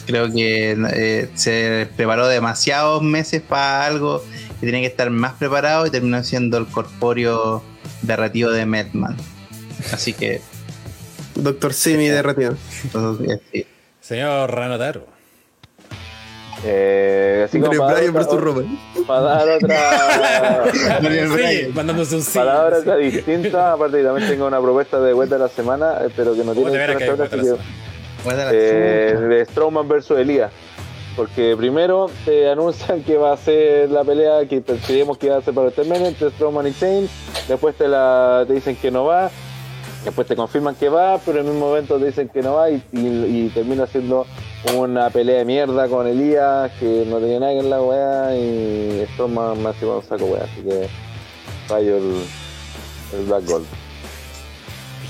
Creo 0.07 0.33
que 0.33 0.77
eh, 0.93 1.31
se 1.35 1.89
preparó 1.97 2.29
demasiados 2.29 3.03
meses 3.03 3.43
para 3.43 3.87
algo 3.87 4.23
que 4.61 4.67
tenía 4.67 4.81
que 4.83 4.87
estar 4.87 5.11
más 5.11 5.35
preparado 5.35 5.87
y 5.87 5.91
terminó 5.91 6.23
siendo 6.23 6.59
el 6.59 6.67
corpóreo 6.67 7.63
derretido 8.03 8.53
de 8.53 8.67
Medman. 8.67 9.17
Así 9.93 10.13
que, 10.13 10.41
Doctor 11.37 11.73
Simi 11.73 12.09
derretido. 12.09 12.55
sí. 13.53 13.67
Señor 14.01 14.51
Ranotaro. 14.53 15.07
Eh, 16.65 17.43
así 17.45 17.61
como 17.61 17.73
para, 17.77 17.95
Bryan 17.95 18.15
dar 18.15 18.25
versus 18.25 18.35
otra, 18.41 19.05
para 19.07 19.21
dar 19.21 19.49
otra 19.51 20.65
Sí, 21.03 21.69
mandándose 21.75 22.17
un 22.17 22.23
sí. 22.23 22.39
palabra 22.39 22.81
Sí. 22.81 23.11
distinta, 23.11 23.73
aparte 23.75 23.99
que 23.99 24.05
también 24.05 24.29
tengo 24.29 24.47
una 24.47 24.61
propuesta 24.61 24.99
de 25.01 25.13
vuelta 25.13 25.35
de 25.37 25.43
la 25.43 25.49
semana, 25.49 25.99
eh, 26.03 26.09
pero 26.17 26.35
que 26.35 26.45
no 26.45 26.55
tiene 26.55 26.73
que 26.73 26.79
ver 26.79 26.97
eh, 28.53 29.17
de 29.29 29.45
Strowman 29.45 29.87
versus 29.87 30.19
Elías. 30.19 30.51
Porque 31.15 31.55
primero 31.57 32.11
te 32.25 32.49
anuncian 32.51 33.03
que 33.03 33.17
va 33.17 33.33
a 33.33 33.37
ser 33.37 33.91
la 33.91 34.05
pelea 34.05 34.47
que 34.49 34.63
creíamos 34.63 35.19
que 35.19 35.27
iba 35.27 35.37
a 35.37 35.43
ser 35.43 35.55
para 35.55 35.69
el 35.69 35.73
término 35.73 36.07
entre 36.07 36.31
Strowman 36.31 36.67
y 36.67 36.73
Shane. 36.73 37.09
Después 37.49 37.75
te, 37.77 37.87
la, 37.89 38.45
te 38.47 38.55
dicen 38.55 38.77
que 38.77 38.91
no 38.91 39.05
va. 39.05 39.31
Después 40.07 40.27
te 40.29 40.37
confirman 40.37 40.77
que 40.77 40.89
va, 40.89 41.19
pero 41.19 41.41
en 41.41 41.47
el 41.47 41.53
mismo 41.53 41.69
momento 41.69 41.99
te 41.99 42.07
dicen 42.07 42.29
que 42.29 42.41
no 42.41 42.55
va 42.55 42.71
y, 42.71 42.81
y- 42.93 43.47
y 43.47 43.51
termina 43.53 43.87
siendo 43.89 44.25
una 44.77 45.11
pelea 45.11 45.39
de 45.39 45.45
mierda 45.45 45.89
con 45.89 46.07
Elías 46.07 46.71
que 46.79 47.05
no 47.09 47.19
tenía 47.19 47.41
nada 47.41 47.53
en 47.53 47.69
la 47.69 47.83
weá 47.83 48.37
y 48.37 49.05
Strowman 49.13 49.61
más 49.63 49.75
un 49.83 50.03
saco 50.09 50.27
weá. 50.27 50.45
Así 50.45 50.63
que 50.63 50.87
fallo 51.67 51.97
el, 51.97 52.23
el 53.19 53.27
Black 53.27 53.45
Gold. 53.47 53.67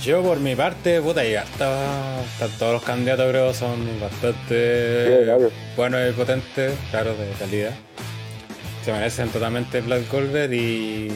Yo 0.02 0.22
por 0.22 0.38
mi 0.40 0.54
parte, 0.56 1.00
puta, 1.02 1.24
y 1.26 1.34
harta- 1.34 2.20
están 2.32 2.50
todos 2.58 2.72
los 2.74 2.82
candidatos 2.82 3.28
creo 3.30 3.52
son 3.52 3.76
Sí, 3.84 3.98
bastante 4.00 5.24
varios. 5.26 5.52
buenos 5.76 6.00
y 6.08 6.12
potentes, 6.12 6.72
claro, 6.90 7.10
de 7.16 7.30
calidad. 7.38 7.72
se 8.84 8.92
merecen 8.92 9.28
totalmente 9.28 9.80
Black 9.82 10.10
Goldberg 10.10 10.52
y. 10.54 11.08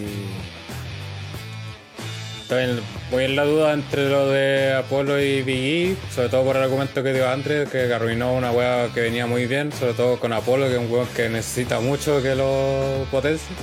Estoy 2.50 2.64
en, 2.64 2.80
voy 3.12 3.24
en 3.26 3.36
la 3.36 3.44
duda 3.44 3.72
entre 3.72 4.08
lo 4.08 4.28
de 4.28 4.74
Apolo 4.74 5.20
y 5.20 5.40
Big 5.42 5.92
E, 5.92 5.96
sobre 6.12 6.30
todo 6.30 6.42
por 6.42 6.56
el 6.56 6.64
argumento 6.64 7.00
que 7.00 7.12
dio 7.12 7.30
Andrés, 7.30 7.68
que 7.70 7.94
arruinó 7.94 8.34
una 8.34 8.50
wea 8.50 8.88
que 8.92 9.02
venía 9.02 9.24
muy 9.24 9.46
bien, 9.46 9.70
sobre 9.70 9.92
todo 9.92 10.18
con 10.18 10.32
Apolo, 10.32 10.66
que 10.66 10.72
es 10.72 10.80
un 10.80 10.90
weón 10.90 11.06
que 11.14 11.28
necesita 11.28 11.78
mucho 11.78 12.20
que 12.20 12.34
lo 12.34 13.06
potencie. 13.12 13.54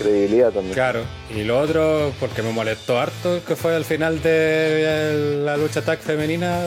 Credibilidad 0.00 0.50
también. 0.50 0.74
Claro, 0.74 1.04
y 1.32 1.44
lo 1.44 1.60
otro, 1.60 2.12
porque 2.18 2.42
me 2.42 2.50
molestó 2.50 2.98
harto, 2.98 3.40
que 3.46 3.54
fue 3.54 3.76
al 3.76 3.84
final 3.84 4.20
de 4.20 5.40
la 5.44 5.56
lucha 5.56 5.82
tag 5.82 6.00
femenina, 6.00 6.58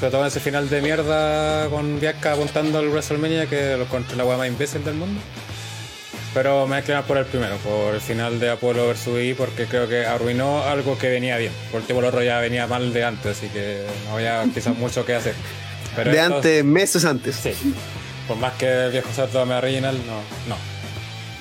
sobre 0.00 0.10
todo 0.10 0.22
en 0.22 0.28
ese 0.28 0.40
final 0.40 0.70
de 0.70 0.80
mierda 0.80 1.68
con 1.68 2.00
Bianca 2.00 2.32
apuntando 2.32 2.78
al 2.78 2.88
WrestleMania, 2.88 3.44
que 3.44 3.76
lo 3.76 3.84
contra 3.88 4.16
la 4.16 4.24
wea 4.24 4.38
más 4.38 4.48
imbécil 4.48 4.82
del 4.82 4.94
mundo. 4.94 5.20
Pero 6.34 6.66
me 6.66 6.78
inclinar 6.78 7.04
por 7.04 7.16
el 7.16 7.24
primero, 7.24 7.56
por 7.58 7.94
el 7.94 8.00
final 8.00 8.38
de 8.38 8.50
Apolo 8.50 8.86
vs. 8.88 9.08
I, 9.22 9.34
porque 9.34 9.64
creo 9.66 9.88
que 9.88 10.04
arruinó 10.06 10.62
algo 10.64 10.98
que 10.98 11.08
venía 11.08 11.36
bien. 11.38 11.52
Por 11.72 11.80
el 11.80 11.86
el 11.96 12.04
otro 12.04 12.22
ya 12.22 12.38
venía 12.38 12.66
mal 12.66 12.92
de 12.92 13.02
antes, 13.04 13.38
así 13.38 13.48
que 13.48 13.82
no 14.06 14.14
había 14.16 14.44
quizás 14.54 14.76
mucho 14.76 15.04
que 15.06 15.14
hacer. 15.14 15.34
Pero 15.96 16.10
de 16.12 16.18
esto- 16.20 16.36
antes, 16.36 16.64
meses 16.64 17.04
antes. 17.04 17.34
Sí. 17.36 17.52
Por 18.28 18.36
más 18.36 18.52
que 18.54 18.66
el 18.70 18.92
viejo 18.92 19.08
cerdo 19.12 19.44
me 19.46 19.54
original, 19.54 19.96
no. 20.06 20.16
no. 20.54 20.56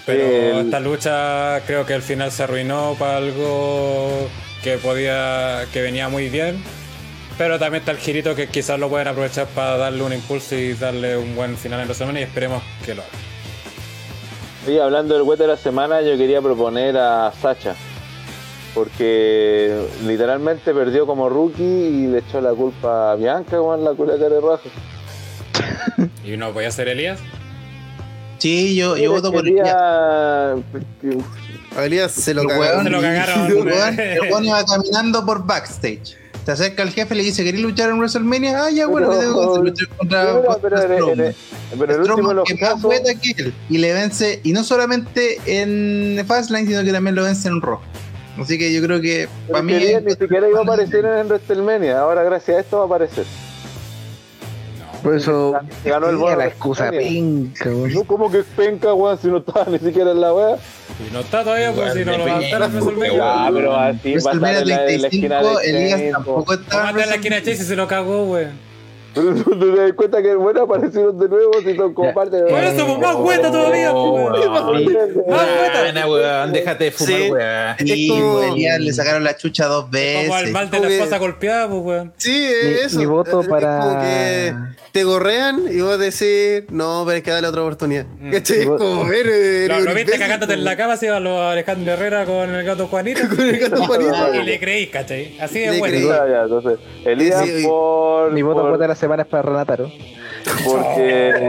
Pero 0.05 0.59
El- 0.59 0.65
esta 0.65 0.79
lucha 0.79 1.61
creo 1.67 1.85
que 1.85 1.93
al 1.93 2.01
final 2.01 2.31
se 2.31 2.43
arruinó 2.43 2.95
para 2.97 3.17
algo 3.17 4.29
que 4.63 4.77
podía. 4.77 5.65
que 5.73 5.81
venía 5.81 6.07
muy 6.07 6.29
bien. 6.29 6.63
Pero 7.37 7.59
también 7.59 7.81
está 7.81 7.91
el 7.91 7.97
girito 7.99 8.33
que 8.35 8.47
quizás 8.47 8.79
lo 8.79 8.89
pueden 8.89 9.09
aprovechar 9.09 9.45
para 9.47 9.77
darle 9.77 10.01
un 10.01 10.13
impulso 10.13 10.55
y 10.55 10.73
darle 10.73 11.17
un 11.17 11.35
buen 11.35 11.55
final 11.57 11.81
en 11.81 11.87
la 11.89 11.93
semana 11.93 12.19
y 12.21 12.23
esperemos 12.23 12.63
que 12.83 12.95
lo 12.95 13.03
hagan. 13.03 13.13
Oye, 14.67 14.81
hablando 14.81 15.13
del 15.13 15.23
web 15.23 15.39
de 15.39 15.47
la 15.47 15.55
semana, 15.55 16.01
yo 16.01 16.17
quería 16.17 16.41
proponer 16.41 16.97
a 16.97 17.31
Sacha. 17.41 17.73
Porque 18.73 19.87
literalmente 20.05 20.73
perdió 20.73 21.07
como 21.07 21.29
rookie 21.29 21.63
y 21.63 22.07
le 22.07 22.19
echó 22.19 22.41
la 22.41 22.51
culpa 22.51 23.13
a 23.13 23.15
Bianca 23.15 23.57
con 23.59 23.81
la 23.81 23.91
culata 23.93 24.27
de 24.27 24.41
raja. 24.41 26.09
¿Y 26.25 26.35
no 26.35 26.51
voy 26.51 26.65
a 26.65 26.67
hacer 26.67 26.89
Elías? 26.89 27.17
Sí, 28.39 28.75
yo, 28.75 28.97
yo 28.97 29.09
voto 29.09 29.31
por 29.31 29.47
Elías. 29.47 29.73
Elías 31.77 32.11
se 32.11 32.33
lo 32.33 32.43
cagaron. 32.45 32.83
Se 32.83 32.89
lo 32.89 32.99
cagaron. 33.01 33.47
el 33.97 34.21
weón 34.23 34.43
iba 34.43 34.65
caminando 34.65 35.25
por 35.25 35.45
backstage. 35.45 36.17
Se 36.47 36.53
acerca 36.53 36.81
al 36.81 36.91
jefe 36.91 37.13
y 37.13 37.17
le 37.17 37.23
dice, 37.25 37.43
¿queréis 37.43 37.61
luchar 37.61 37.89
en 37.89 37.97
WrestleMania? 37.97 38.63
Ah, 38.63 38.71
ya, 38.71 38.87
bueno, 38.87 39.09
Pero- 39.09 39.19
¿qué 39.19 39.25
tengo 39.27 39.53
que? 39.55 39.69
Luchar 39.69 39.87
contra 39.97 40.21
Pero, 40.21 40.33
pero, 40.39 40.47
contra 40.53 40.69
pero, 40.69 40.95
Strowman. 40.95 41.35
pero 41.77 41.93
el 41.95 42.03
Strowman 42.05 42.35
los 42.37 42.45
que 42.45 42.53
más 42.53 42.61
casos, 42.61 42.81
poeta 42.83 43.15
que 43.15 43.31
él. 43.37 43.53
Y 43.69 43.77
le 43.79 43.91
vence, 43.91 44.39
y 44.45 44.53
no 44.53 44.63
solamente 44.63 45.39
en 45.45 46.25
Fastlane, 46.25 46.65
sino 46.65 46.85
que 46.85 46.93
también 46.93 47.15
lo 47.15 47.23
vence 47.23 47.49
en 47.49 47.61
Raw. 47.61 47.79
Así 48.39 48.57
que 48.57 48.71
yo 48.71 48.81
creo 48.81 49.01
que 49.01 49.27
para 49.51 49.61
mí... 49.61 49.73
ni 49.73 50.11
siquiera 50.11 50.47
iba 50.47 50.59
a 50.59 50.63
aparecer 50.63 51.03
en 51.03 51.27
WrestleMania. 51.27 51.99
Ahora, 51.99 52.23
gracias 52.23 52.55
a 52.55 52.59
esto, 52.61 52.77
va 52.77 52.83
a 52.83 52.85
aparecer. 52.85 53.25
Por 55.03 55.15
eso. 55.15 55.55
Se 55.83 55.89
ganó 55.89 56.09
el 56.09 56.17
bono 56.17 56.35
la 56.35 56.47
excusa 56.47 56.89
penca, 56.89 57.69
weón. 57.69 57.93
No, 57.93 58.03
como 58.03 58.31
que 58.31 58.39
es 58.39 58.45
penca, 58.45 58.93
weón, 58.93 59.17
si 59.19 59.27
no 59.27 59.37
estaba 59.37 59.65
ni 59.69 59.79
siquiera 59.79 60.11
en 60.11 60.21
la 60.21 60.33
wea. 60.33 60.57
Y 61.07 61.13
no 61.13 61.19
está 61.19 61.43
todavía, 61.43 61.71
pues 61.73 61.93
si 61.93 62.03
no 62.05 62.17
lo 62.17 62.25
van 62.25 62.39
a 62.39 62.45
estar 62.45 62.61
en 62.63 62.71
WrestleMania. 62.71 63.21
Ah, 63.21 63.49
pero 63.53 63.75
así 63.75 64.15
va 64.15 64.31
a 64.31 64.33
estar 64.33 64.55
en 64.55 64.67
la, 64.67 64.89
en 64.89 65.01
la 65.01 65.07
esquina 65.07 65.39
35, 65.39 65.59
de 65.59 65.69
Elías 65.69 66.11
tampoco 66.11 66.53
estaba 66.53 66.83
Vamos 66.83 67.01
a 67.01 67.03
en 67.03 67.09
la 67.09 67.15
esquina 67.15 67.35
de 67.35 67.41
Chase 67.43 67.63
y 67.63 67.65
se 67.65 67.75
lo 67.75 67.87
cagó, 67.87 68.23
wey. 68.25 68.47
Pero 69.17 69.43
tú 69.43 69.59
te 69.59 69.75
das 69.81 69.93
cuenta 69.93 70.21
que 70.21 70.35
bueno 70.35 70.61
aparecieron 70.63 71.17
de 71.19 71.27
nuevo 71.29 71.51
si 71.63 71.75
son 71.75 71.93
como 71.93 72.13
parte 72.13 72.37
de 72.37 72.49
Por 72.49 72.59
eso, 72.63 72.85
pues 72.85 72.99
más 72.99 73.51
todavía, 73.51 73.91
pues, 73.91 74.11
weón. 74.11 74.51
Más 74.51 74.63
vuelta. 74.65 75.81
Buena, 75.81 76.07
weón, 76.07 76.53
déjate 76.53 76.83
de 76.85 76.91
fumar, 76.91 77.21
weón. 77.31 77.75
Sí, 77.79 78.07
Es 78.07 78.21
pues, 78.21 78.51
Elías 78.51 78.79
le 78.79 78.93
sacaron 78.93 79.23
la 79.23 79.35
chucha 79.37 79.65
dos 79.67 79.89
veces. 79.89 80.27
Como 80.27 80.35
al 80.35 80.51
mal 80.51 80.69
de 80.69 80.79
la 80.79 80.87
esposa 80.89 81.17
golpeada, 81.17 81.67
pues, 81.67 81.81
weón. 81.83 82.13
Sí, 82.17 82.31
Mi- 82.63 82.69
eso. 82.85 82.97
mi 82.99 83.05
voto 83.05 83.41
Es 83.41 83.47
para- 83.47 84.75
te 84.91 85.03
gorrean 85.03 85.65
y 85.69 85.79
vos 85.81 85.99
decís, 85.99 86.63
no, 86.71 87.03
pero 87.05 87.17
hay 87.17 87.21
que 87.21 87.29
darle 87.29 87.47
otra 87.49 87.61
oportunidad. 87.61 88.05
¿Cachai? 88.31 88.59
Mi 88.59 88.65
vo- 88.65 88.77
Como 88.79 89.05
ver. 89.05 89.27
Lo, 89.69 89.93
viste 89.93 90.17
cagándote 90.17 90.53
en 90.53 90.63
la 90.63 90.75
cama, 90.75 90.97
se 90.97 91.05
iba 91.07 91.17
a 91.17 91.19
los 91.19 91.39
Alejandro 91.39 91.93
Herrera 91.93 92.25
con 92.25 92.49
el 92.55 92.65
gato 92.65 92.87
Juanito. 92.87 93.21
Con 93.29 93.41
el 93.47 93.59
gato 93.59 93.83
Juanito. 93.85 94.33
y 94.33 94.43
le 94.43 94.59
creí, 94.59 94.87
¿cachai? 94.87 95.37
Así 95.39 95.59
de 95.59 95.77
bueno. 95.77 95.97
entonces, 96.43 96.79
Elías 97.05 97.43
por, 97.63 98.31
Mi 98.31 98.41
voto 98.41 98.75
de 98.77 98.87
la 98.87 98.95
semana 99.07 99.23
es 99.23 99.29
para 99.29 99.43
Renataro. 99.43 99.89
porque 100.65 101.33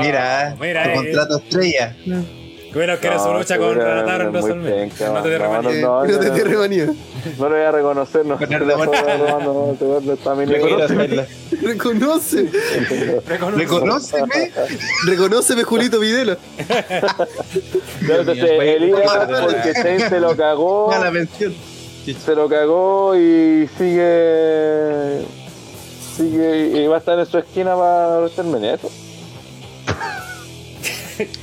Mira, 0.00 0.54
Mira, 0.60 0.82
tu 0.84 0.90
eh. 0.90 0.94
contrato 0.94 1.38
estrella. 1.38 1.96
Bueno, 2.74 2.98
que 2.98 3.06
era 3.06 3.18
su 3.20 3.28
No, 3.28 3.38
lucha 3.38 3.56
con 3.56 3.76
Renataro 3.76 4.30
No 4.32 4.42
te 4.42 4.48
no, 5.06 5.22
derramaría. 5.22 5.78
Eh, 5.78 5.80
no, 5.80 6.04
no 6.04 6.18
te 6.18 6.30
no. 6.86 6.94
no 7.38 7.48
lo 7.48 7.54
voy 7.54 7.64
a 7.64 7.70
reconocer, 7.70 8.26
no. 8.26 8.38
No, 8.38 8.46
no, 8.46 8.58
no, 8.58 8.66
no, 9.40 9.76
no. 9.78 9.86
Reconoce. 11.62 12.50
Reconóceme. 13.56 14.52
Reconóceme, 15.06 15.62
Julito 15.64 15.98
Videla. 16.00 16.36
Ya, 16.68 16.84
entonces, 18.16 18.50
Elías 18.50 19.00
porque 19.40 19.72
se 20.10 20.20
lo 20.20 20.36
cagó, 20.36 20.90
se 22.12 22.34
lo 22.34 22.48
cagó 22.50 23.16
y 23.16 23.66
sigue 23.78 25.22
sigue 26.16 26.82
y 26.82 26.86
va 26.86 26.96
a 26.96 26.98
estar 26.98 27.18
en 27.18 27.26
su 27.26 27.38
esquina 27.38 27.74
para 27.76 28.18
WrestleMania, 28.20 28.74
¿eso? 28.74 28.90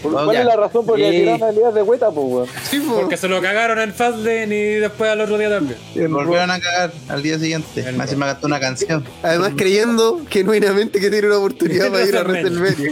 ¿Por- 0.04 0.12
¿Cuál 0.12 0.36
es 0.36 0.46
la 0.46 0.56
razón 0.58 0.86
por 0.86 1.00
la 1.00 1.06
que 1.10 1.20
tiraron 1.20 1.44
a 1.44 1.50
Elías 1.50 1.74
de 1.74 1.82
vuelta, 1.82 2.12
pues, 2.12 2.26
weón? 2.28 2.48
Sí, 2.70 2.80
po. 2.82 2.96
Porque 3.00 3.16
se 3.16 3.30
lo 3.30 3.42
cagaron 3.42 3.80
en 3.80 3.94
Fastlane 3.94 4.54
y 4.54 4.74
después 4.76 5.10
al 5.10 5.22
otro 5.22 5.38
día 5.38 5.50
también. 5.50 5.78
Volvieron 6.12 6.52
a 6.52 6.60
cagar 6.60 6.92
al 7.08 7.24
día 7.24 7.40
siguiente. 7.40 7.80
En 7.88 7.96
Más 7.96 8.14
me 8.18 8.26
gastó 8.26 8.48
una 8.48 8.60
canción. 8.60 9.06
Además, 9.24 9.54
creyendo 9.56 10.20
genuinamente 10.30 11.00
que 11.00 11.10
tiene 11.10 11.28
una 11.28 11.38
oportunidad 11.38 11.90
para 11.90 12.04
ir 12.06 12.18
a 12.18 12.24
WrestleMania. 12.24 12.92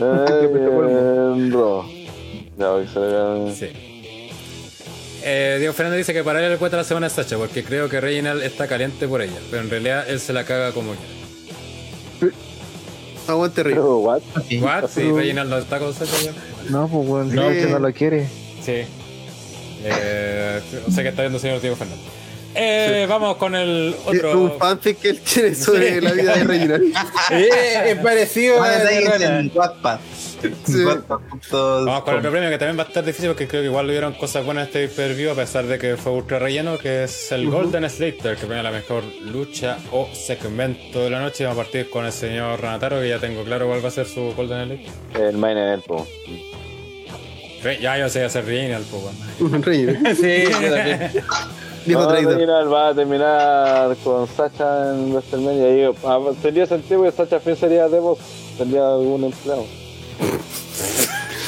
Eh, 0.00 1.50
Raw. 1.52 1.84
Ya, 2.58 2.72
se 2.92 3.00
le 3.00 3.54
Sí. 3.54 3.95
Eh, 5.28 5.56
Diego 5.58 5.74
Fernández 5.74 5.98
dice 5.98 6.12
que 6.14 6.22
para 6.22 6.38
él 6.44 6.52
el 6.52 6.58
cuenta 6.58 6.76
de 6.76 6.82
la 6.84 6.88
semana 6.88 7.08
es 7.08 7.12
Sacha, 7.14 7.36
porque 7.36 7.64
creo 7.64 7.88
que 7.88 8.00
Reginald 8.00 8.42
está 8.44 8.68
caliente 8.68 9.08
por 9.08 9.20
ella, 9.22 9.34
pero 9.50 9.60
en 9.62 9.70
realidad 9.70 10.08
él 10.08 10.20
se 10.20 10.32
la 10.32 10.44
caga 10.44 10.70
como 10.70 10.92
quiera. 10.92 12.32
Aguante. 13.26 13.64
Pero, 13.64 13.98
what? 13.98 14.20
Sí. 14.48 14.58
¿What? 14.60 14.88
Sí, 14.88 15.10
Reginald 15.10 15.50
no 15.50 15.58
está 15.58 15.80
con 15.80 15.92
Sacha 15.92 16.16
ya. 16.22 16.32
No, 16.70 16.86
pues 16.86 17.08
weón, 17.08 17.34
No, 17.34 17.48
que- 17.48 17.66
no 17.66 17.78
lo 17.80 17.92
quiere. 17.92 18.28
Sí. 18.64 18.82
Eh, 19.84 20.60
o 20.86 20.90
sea 20.92 21.02
que 21.02 21.08
está 21.10 21.22
viendo 21.22 21.38
el 21.38 21.42
señor 21.42 21.60
Diego 21.60 21.74
Fernández. 21.76 22.04
Eh, 22.58 23.06
Vamos 23.08 23.36
con 23.36 23.54
el 23.54 23.94
Es 23.94 24.08
un 24.08 24.16
otro. 24.16 24.56
fanfic 24.58 24.98
que 25.00 25.10
él 25.10 25.20
tiene 25.20 25.54
sobre 25.54 25.94
Sí. 25.94 26.00
la 26.00 26.12
vida 26.12 26.34
de 26.36 26.44
Reginald. 26.44 26.94
Eh, 27.30 27.90
es 27.90 27.98
parecido 27.98 28.62
a 28.62 28.74
en 28.92 29.50
Wattpad. 29.54 29.98
Sí. 30.64 30.84
Vamos 30.84 32.02
con 32.02 32.14
el 32.14 32.18
otro 32.20 32.30
premio 32.30 32.50
que 32.50 32.58
también 32.58 32.78
va 32.78 32.82
a 32.84 32.86
estar 32.86 33.04
difícil 33.04 33.28
porque 33.30 33.48
creo 33.48 33.62
que 33.62 33.66
igual 33.68 33.86
le 33.86 33.92
dieron 33.94 34.12
cosas 34.14 34.44
buenas 34.44 34.64
a 34.64 34.66
este 34.66 34.86
pay-per-view 34.88 35.30
a 35.30 35.34
pesar 35.34 35.64
de 35.66 35.78
que 35.78 35.96
fue 35.96 36.12
ultra 36.12 36.38
relleno, 36.38 36.78
que 36.78 37.04
es 37.04 37.32
el 37.32 37.48
Golden 37.50 37.88
Slater, 37.88 38.36
que 38.36 38.46
premia 38.46 38.62
la 38.62 38.70
mejor 38.70 39.02
lucha 39.22 39.78
o 39.92 40.08
segmento 40.14 41.00
de 41.02 41.10
la 41.10 41.20
noche. 41.20 41.44
Vamos 41.44 41.58
a 41.60 41.62
partir 41.64 41.90
con 41.90 42.04
el 42.06 42.12
señor 42.12 42.60
Ranataro, 42.60 43.00
que 43.00 43.08
ya 43.08 43.18
tengo 43.18 43.44
claro 43.44 43.66
cuál 43.66 43.82
va 43.84 43.88
a 43.88 43.92
ser 43.92 44.06
su 44.06 44.34
Golden 44.36 44.66
Slater. 45.12 45.26
El 45.28 45.36
main 45.38 45.56
event, 45.58 45.84
po. 45.84 46.06
Re- 47.62 47.80
Ya 47.80 47.98
yo 47.98 48.08
sé 48.08 48.22
hacer 48.24 48.44
Reginald, 48.44 48.86
weón. 48.92 49.62
Reginald. 49.62 50.16
Sí, 50.20 50.44
yo 50.44 50.74
también. 50.74 51.10
Viejo 51.86 52.02
No, 52.02 52.08
traidor. 52.08 52.34
Reginald 52.34 52.72
va 52.72 52.88
a 52.88 52.94
terminar 52.94 53.96
con 54.02 54.26
Sacha 54.26 54.92
en 54.92 55.12
WrestleMania. 55.12 55.76
Y, 55.76 55.84
ah, 56.04 56.18
tendría 56.42 56.66
sentido 56.66 57.02
que 57.02 57.12
Sacha 57.12 57.38
Finn 57.40 57.56
sería 57.56 57.88
de 57.88 58.00
voz. 58.00 58.18
Tendría 58.58 58.94
algún 58.94 59.24
empleado. 59.24 59.64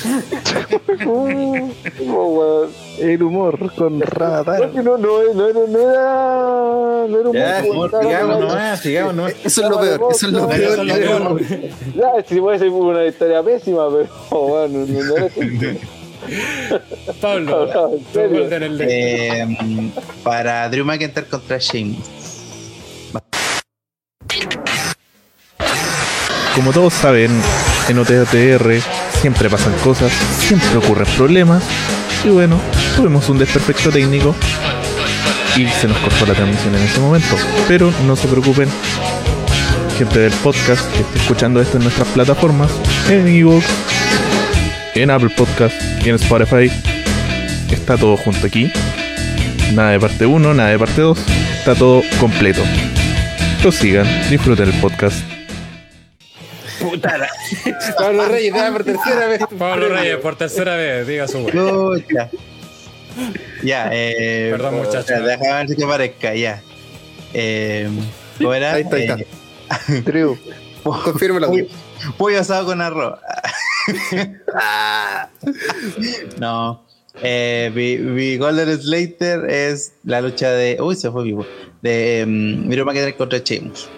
El 2.98 3.22
humor 3.22 3.58
con 3.74 4.00
que 4.00 4.82
no, 4.82 4.98
no, 4.98 4.98
no, 4.98 5.52
no, 5.52 5.66
no 5.66 5.78
era. 5.78 7.06
No 7.08 7.20
era 7.20 7.28
un 7.28 7.36
comentario, 7.68 8.08
sigamos 8.08 8.40
no, 8.40 8.48
nomás, 8.48 8.80
sigamos 8.80 9.14
nomás. 9.14 9.34
Eso 9.44 9.62
es 9.62 9.70
lo 9.70 9.80
peor. 9.80 10.00
Eso 10.10 10.26
es 10.26 10.32
lo 10.32 10.48
peor. 10.48 10.60
eso 10.60 10.82
es 10.82 10.88
lo 10.88 10.94
peor. 11.36 11.40
Ya, 11.94 12.10
si 12.26 12.40
puede 12.40 12.58
ser 12.58 12.70
una 12.70 13.06
historia 13.06 13.42
pésima, 13.42 13.88
pero 13.90 14.08
bueno, 14.30 14.86
no, 14.86 15.02
no. 15.02 15.14
Pablo, 17.20 17.68
en. 18.14 18.78
Eh, 18.80 19.92
para 20.22 20.68
Drew 20.68 20.84
McIntyre 20.84 21.26
contra 21.26 21.58
Shane. 21.58 21.96
Como 26.54 26.72
todos 26.72 26.92
saben, 26.92 27.30
en 27.88 27.98
OTTR 27.98 28.82
siempre 29.20 29.48
pasan 29.48 29.72
cosas, 29.84 30.12
siempre 30.40 30.76
ocurren 30.76 31.06
problemas. 31.16 31.62
Y 32.24 32.30
bueno, 32.30 32.58
tuvimos 32.96 33.28
un 33.28 33.38
desperfecto 33.38 33.90
técnico 33.90 34.34
y 35.56 35.66
se 35.68 35.86
nos 35.86 35.96
cortó 35.98 36.26
la 36.26 36.34
transmisión 36.34 36.74
en 36.74 36.82
ese 36.82 36.98
momento. 37.00 37.36
Pero 37.68 37.92
no 38.06 38.16
se 38.16 38.26
preocupen, 38.26 38.68
gente 39.96 40.18
del 40.18 40.32
podcast 40.32 40.90
que 40.92 41.02
esté 41.02 41.18
escuchando 41.18 41.60
esto 41.60 41.76
en 41.76 41.84
nuestras 41.84 42.08
plataformas, 42.08 42.70
en 43.08 43.28
Evox, 43.28 43.64
en 45.02 45.10
Apple 45.10 45.30
Podcast 45.36 45.74
y 46.04 46.08
en 46.08 46.14
Spotify. 46.16 46.70
Está 47.70 47.96
todo 47.96 48.16
junto 48.16 48.46
aquí. 48.46 48.70
Nada 49.74 49.90
de 49.92 50.00
parte 50.00 50.26
1, 50.26 50.54
nada 50.54 50.70
de 50.70 50.78
parte 50.78 51.00
2. 51.00 51.18
Está 51.58 51.74
todo 51.74 52.02
completo. 52.20 52.62
Lo 53.62 53.72
sigan, 53.72 54.06
disfruten 54.30 54.68
el 54.68 54.74
podcast. 54.80 55.18
Puta 56.80 57.18
la- 57.18 57.28
Pablo 57.98 58.26
Reyes, 58.26 58.54
por 58.72 58.84
tercera 58.84 59.26
vez. 59.26 59.40
Pablo 59.58 59.88
Reyes, 59.88 60.16
por 60.18 60.36
tercera 60.36 60.76
vez, 60.76 61.06
diga 61.06 61.26
su. 61.26 61.44
Chucha. 61.50 62.30
Ya, 63.62 63.88
eh. 63.92 64.48
Perdón, 64.52 64.76
muchacho. 64.76 64.98
espera, 65.00 65.20
Déjame 65.26 65.52
ver 65.54 65.68
si 65.68 65.76
que 65.76 65.86
parezca, 65.86 66.34
ya. 66.34 66.62
Eh, 67.34 67.88
¿Cómo 68.38 68.54
era? 68.54 68.74
Ahí 68.74 68.82
está, 68.82 68.96
ahí 68.96 69.02
está. 69.04 69.16
Eh, 69.92 70.02
pollo, 70.82 71.66
pollo 72.16 72.40
asado 72.40 72.66
con 72.66 72.80
arroz. 72.80 73.18
no. 76.38 76.84
Eh, 77.22 78.36
Golden 78.38 78.80
Slater 78.80 79.50
es 79.50 79.94
la 80.04 80.20
lucha 80.20 80.50
de. 80.50 80.80
Uy, 80.80 80.94
se 80.94 81.10
fue 81.10 81.24
vivo. 81.24 81.46
De 81.82 82.24
um, 82.26 82.68
Miro 82.68 82.84
McIntyre 82.84 83.16
contra 83.16 83.38
Sheamus. 83.38 83.88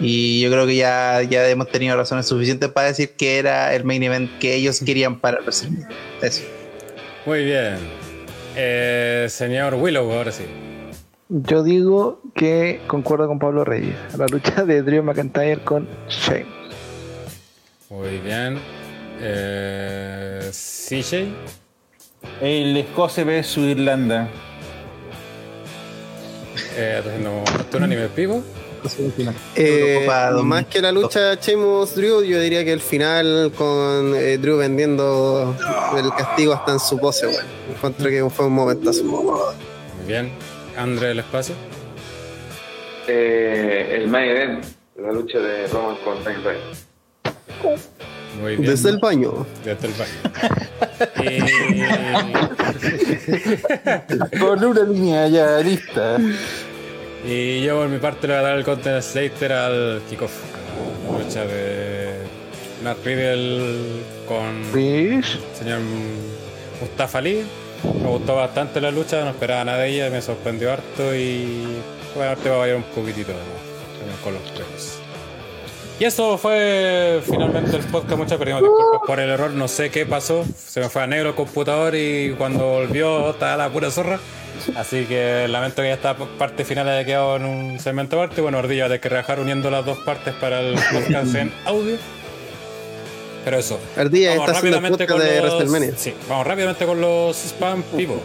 Y 0.00 0.42
yo 0.42 0.50
creo 0.50 0.66
que 0.66 0.76
ya, 0.76 1.22
ya 1.22 1.48
hemos 1.48 1.70
tenido 1.70 1.96
razones 1.96 2.26
suficientes 2.26 2.68
para 2.70 2.88
decir 2.88 3.12
que 3.16 3.38
era 3.38 3.74
el 3.74 3.84
main 3.84 4.02
event 4.02 4.30
que 4.38 4.54
ellos 4.54 4.80
querían 4.84 5.20
para 5.20 5.40
WrestleMania. 5.40 5.88
Eso. 6.20 6.42
Muy 7.24 7.44
bien. 7.44 7.76
Eh, 8.56 9.26
señor 9.30 9.74
Willow, 9.74 10.12
ahora 10.12 10.32
sí. 10.32 10.44
Yo 11.28 11.62
digo 11.62 12.20
que 12.34 12.80
concuerdo 12.86 13.26
con 13.26 13.38
Pablo 13.38 13.64
Reyes. 13.64 13.96
La 14.16 14.26
lucha 14.26 14.64
de 14.64 14.82
Drew 14.82 15.02
McIntyre 15.02 15.62
con 15.64 15.88
Shane. 16.08 16.46
Muy 17.90 18.18
bien. 18.18 18.58
Eh, 19.20 20.50
CJ. 20.52 21.28
El 22.40 22.76
Escocia 22.76 23.24
vs 23.24 23.56
Irlanda. 23.58 24.28
Eh, 26.76 27.02
haciendo 27.04 27.44
un 27.74 27.82
anime 27.82 28.08
vivo. 28.08 28.42
Eh, 29.56 30.06
dos 30.30 30.44
más 30.44 30.66
que 30.66 30.80
la 30.80 30.92
lucha 30.92 31.34
Sheamus 31.34 31.94
Drew, 31.94 32.22
yo 32.22 32.40
diría 32.40 32.64
que 32.64 32.72
el 32.72 32.80
final 32.80 33.52
con 33.56 34.14
eh, 34.14 34.38
Drew 34.38 34.58
vendiendo 34.58 35.56
el 35.96 36.10
castigo 36.10 36.52
hasta 36.52 36.72
en 36.72 36.80
su 36.80 36.98
pose, 36.98 37.26
weón. 37.26 37.44
Encuentro 37.70 38.08
que 38.08 38.30
fue 38.30 38.46
un 38.46 38.52
momentazo. 38.52 39.02
Muy 39.04 40.06
bien. 40.06 40.30
André 40.76 41.08
del 41.08 41.20
espacio. 41.20 41.54
Eh, 43.08 43.96
el 43.96 44.08
main 44.08 44.30
event, 44.30 44.64
la 44.96 45.12
lucha 45.12 45.38
de 45.38 45.66
Roman 45.68 45.96
con 46.04 46.24
Rey. 46.24 46.58
Muy 48.40 48.56
bien. 48.56 48.70
Desde 48.70 48.90
el 48.90 48.98
baño. 48.98 49.46
Desde 49.64 49.88
el 49.88 49.94
baño. 49.94 50.12
Con 54.40 54.64
una 54.64 54.82
línea 54.82 55.28
ya 55.28 55.58
lista. 55.60 56.18
Y, 57.26 57.62
yo 57.62 57.76
por 57.78 57.88
mi 57.88 57.98
parte 57.98 58.26
le 58.28 58.34
voy 58.34 58.42
a 58.44 58.48
dar 58.48 58.58
el 58.58 58.64
Content 58.64 59.02
Slater 59.02 59.52
al 59.52 60.02
kickoff. 60.08 60.32
La 61.10 61.18
lucha 61.18 61.44
de 61.44 62.14
Matt 62.82 62.98
Riddle 63.04 64.02
con 64.28 64.64
Fish. 64.72 65.38
señor 65.58 65.80
Mustafa 66.80 67.18
Ali. 67.18 67.44
Me 68.02 68.08
gustó 68.08 68.36
bastante 68.36 68.80
la 68.80 68.90
lucha, 68.90 69.22
no 69.24 69.30
esperaba 69.30 69.64
nada 69.64 69.78
de 69.78 69.88
ella, 69.88 70.10
me 70.10 70.20
sorprendió 70.22 70.72
harto 70.72 71.14
y 71.14 71.66
bueno, 72.14 72.36
te 72.36 72.48
va 72.48 72.56
a 72.56 72.58
variar 72.58 72.76
un 72.76 72.82
poquitito 72.84 73.32
¿no? 73.32 74.24
con 74.24 74.34
los 74.34 74.42
premios. 74.50 74.95
Y 75.98 76.04
eso 76.04 76.36
fue 76.36 77.22
finalmente 77.24 77.74
el 77.76 77.82
podcast. 77.84 78.18
Muchas 78.18 78.38
pedimos 78.38 78.62
disculpas 78.62 79.00
por 79.06 79.18
el 79.18 79.30
error. 79.30 79.50
No 79.52 79.66
sé 79.66 79.90
qué 79.90 80.04
pasó. 80.04 80.44
Se 80.56 80.80
me 80.80 80.90
fue 80.90 81.02
a 81.02 81.06
negro 81.06 81.30
el 81.30 81.34
computador 81.34 81.94
y 81.94 82.34
cuando 82.36 82.66
volvió 82.66 83.30
estaba 83.30 83.56
la 83.56 83.70
pura 83.70 83.90
zorra. 83.90 84.20
Así 84.76 85.04
que 85.06 85.48
lamento 85.48 85.80
que 85.82 85.92
esta 85.92 86.14
parte 86.16 86.64
final 86.64 86.88
haya 86.88 87.04
quedado 87.04 87.36
en 87.36 87.44
un 87.46 87.78
segmento 87.80 88.20
aparte. 88.20 88.42
Bueno, 88.42 88.58
Ardilla 88.58 88.84
tener 88.84 89.00
que 89.00 89.08
trabajar 89.08 89.40
uniendo 89.40 89.70
las 89.70 89.86
dos 89.86 89.98
partes 89.98 90.34
para 90.34 90.60
el 90.60 90.74
podcast 90.74 91.34
en 91.34 91.52
audio. 91.64 91.96
Pero 93.44 93.58
eso. 93.58 93.80
Ardilla 93.96 94.30
Vamos 94.36 94.52
rápidamente 94.52 95.06
con 95.06 95.18
de 95.20 95.40
los-. 95.40 95.64
Sí, 95.96 96.12
vamos 96.28 96.46
rápidamente 96.46 96.84
con 96.84 97.00
los 97.00 97.36
spam 97.38 97.82
vivo. 97.92 98.22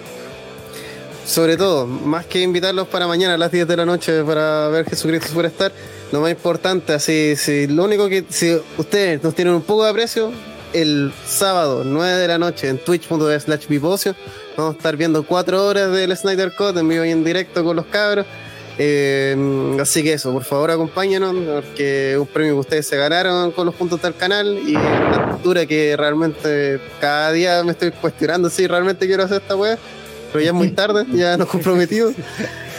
Sobre 1.25 1.55
todo, 1.55 1.85
más 1.85 2.25
que 2.25 2.41
invitarlos 2.41 2.87
para 2.87 3.07
mañana 3.07 3.35
a 3.35 3.37
las 3.37 3.51
10 3.51 3.67
de 3.67 3.77
la 3.77 3.85
noche 3.85 4.23
para 4.23 4.67
ver 4.69 4.85
Jesucristo 4.85 5.27
Superstar, 5.29 5.71
lo 6.11 6.19
más 6.21 6.31
importante, 6.31 6.93
así, 6.93 7.35
si 7.35 7.67
lo 7.67 7.85
único 7.85 8.09
que, 8.09 8.25
si 8.29 8.59
ustedes 8.77 9.23
nos 9.23 9.35
tienen 9.35 9.53
un 9.53 9.61
poco 9.61 9.83
de 9.83 9.91
aprecio, 9.91 10.31
el 10.73 11.13
sábado 11.25 11.83
9 11.85 12.17
de 12.17 12.27
la 12.27 12.37
noche 12.37 12.69
en 12.69 12.79
twitch.tv 12.79 13.39
slash 13.39 13.67
Vipocio, 13.67 14.15
vamos 14.57 14.75
a 14.75 14.77
estar 14.77 14.97
viendo 14.97 15.23
4 15.23 15.65
horas 15.65 15.91
del 15.91 16.15
Snyder 16.17 16.53
Code 16.55 16.79
en 16.79 16.89
vivo 16.89 17.05
y 17.05 17.11
en 17.11 17.23
directo 17.23 17.63
con 17.63 17.75
los 17.75 17.85
cabros. 17.85 18.25
Eh, 18.77 19.77
así 19.79 20.01
que 20.01 20.13
eso, 20.13 20.31
por 20.33 20.43
favor 20.43 20.71
acompáñenos, 20.71 21.35
porque 21.35 22.17
un 22.19 22.25
premio 22.25 22.55
que 22.55 22.59
ustedes 22.61 22.87
se 22.87 22.97
ganaron 22.97 23.51
con 23.51 23.65
los 23.65 23.75
puntos 23.75 24.01
del 24.01 24.15
canal 24.15 24.59
y 24.65 24.75
una 24.75 25.29
cultura 25.31 25.65
que 25.65 25.95
realmente 25.95 26.79
cada 26.99 27.31
día 27.31 27.63
me 27.63 27.71
estoy 27.71 27.91
cuestionando 27.91 28.49
si 28.49 28.65
realmente 28.65 29.05
quiero 29.05 29.23
hacer 29.23 29.41
esta 29.41 29.55
wea 29.55 29.77
pero 30.31 30.43
ya 30.43 30.49
es 30.49 30.55
muy 30.55 30.71
tarde, 30.71 31.05
ya 31.13 31.37
nos 31.37 31.47
comprometimos. 31.47 32.13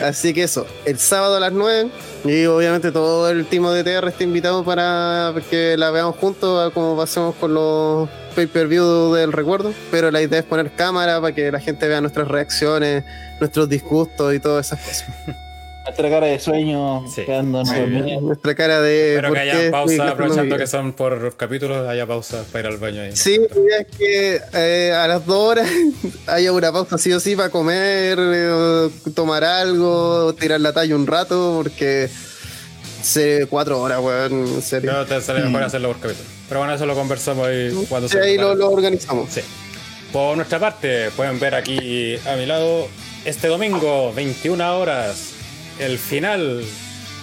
Así 0.03 0.33
que 0.35 0.43
eso, 0.43 0.67
el 0.85 0.99
sábado 0.99 1.37
a 1.37 1.41
las 1.41 1.53
9 1.53 1.91
y 2.25 2.47
obviamente 2.47 2.91
todo 2.93 3.29
el 3.31 3.47
team 3.47 3.65
de 3.73 3.85
TR 3.85 4.09
está 4.09 4.25
invitado 4.25 4.65
para 4.65 5.33
que 5.51 5.77
la 5.77 5.91
veamos 5.91 6.17
juntos, 6.17 6.73
como 6.73 6.97
pasemos 6.97 7.35
con 7.37 7.55
los 7.55 8.09
pay-per-view 8.35 9.13
del 9.13 9.33
recuerdo, 9.33 9.73
pero 9.91 10.11
la 10.11 10.23
idea 10.23 10.41
es 10.41 10.45
poner 10.45 10.71
cámara 10.73 11.21
para 11.21 11.35
que 11.35 11.53
la 11.53 11.61
gente 11.61 11.87
vea 11.87 12.01
nuestras 12.01 12.29
reacciones, 12.29 13.05
nuestros 13.39 13.69
disgustos 13.69 14.35
y 14.35 14.41
todas 14.41 14.67
esas 14.67 14.81
cosas. 14.81 15.37
Nuestra 15.85 16.11
cara 16.11 16.27
de 16.27 16.39
sueño 16.39 17.05
Sí. 17.13 17.25
Nuestra 18.21 18.55
cara 18.55 18.81
de... 18.81 19.15
Espero 19.17 19.29
¿por 19.29 19.37
que 19.37 19.51
haya 19.51 19.71
pausa, 19.71 20.09
aprovechando 20.11 20.57
que 20.57 20.67
son 20.67 20.93
por 20.93 21.37
capítulos, 21.37 21.89
haya 21.89 22.07
pausa 22.07 22.45
para 22.53 22.69
ir 22.69 22.75
al 22.75 22.79
baño 22.79 23.03
ahí. 23.03 23.17
Sí, 23.17 23.41
es 23.79 23.97
que 23.97 24.41
eh, 24.55 24.93
a 24.93 25.09
las 25.09 25.27
dos 25.27 25.37
horas 25.37 25.69
haya 26.29 26.53
una 26.53 26.73
pausa 26.73 26.99
sí 26.99 27.13
o 27.13 27.19
sí 27.19 27.35
para 27.35 27.51
comer, 27.51 28.19
eh, 28.21 28.91
tomar 29.15 29.45
algo, 29.45 30.35
tirar 30.35 30.61
la 30.61 30.73
talla 30.73 30.95
un 30.95 31.07
rato, 31.07 31.61
porque 31.63 32.09
se 33.03 33.47
cuatro 33.51 33.81
horas, 33.81 33.99
weón, 34.01 34.47
en 34.47 34.63
serio. 34.63 34.93
Que 35.01 35.15
te 35.15 35.21
sale 35.21 35.41
mejor 35.41 35.65
hacerlo 35.65 35.89
por 35.89 35.99
capítulo. 36.01 36.29
Pero 36.49 36.61
bueno, 36.61 36.75
eso 36.75 36.87
lo 36.87 36.95
conversamos 36.95 37.49
ahí 37.49 37.87
cuando 37.89 38.09
Sí, 38.09 38.19
ahí 38.19 38.39
lo, 38.39 38.55
lo 38.55 38.71
organizamos. 38.71 39.31
Sí. 39.31 39.41
Por 40.13 40.37
nuestra 40.37 40.61
parte, 40.61 41.11
pueden 41.17 41.41
ver 41.41 41.55
aquí 41.55 42.17
a 42.27 42.37
mi 42.37 42.47
lado 42.47 42.87
este 43.25 43.49
domingo, 43.49 44.13
21 44.13 44.79
horas, 44.79 45.32
el 45.85 45.99
final 45.99 46.65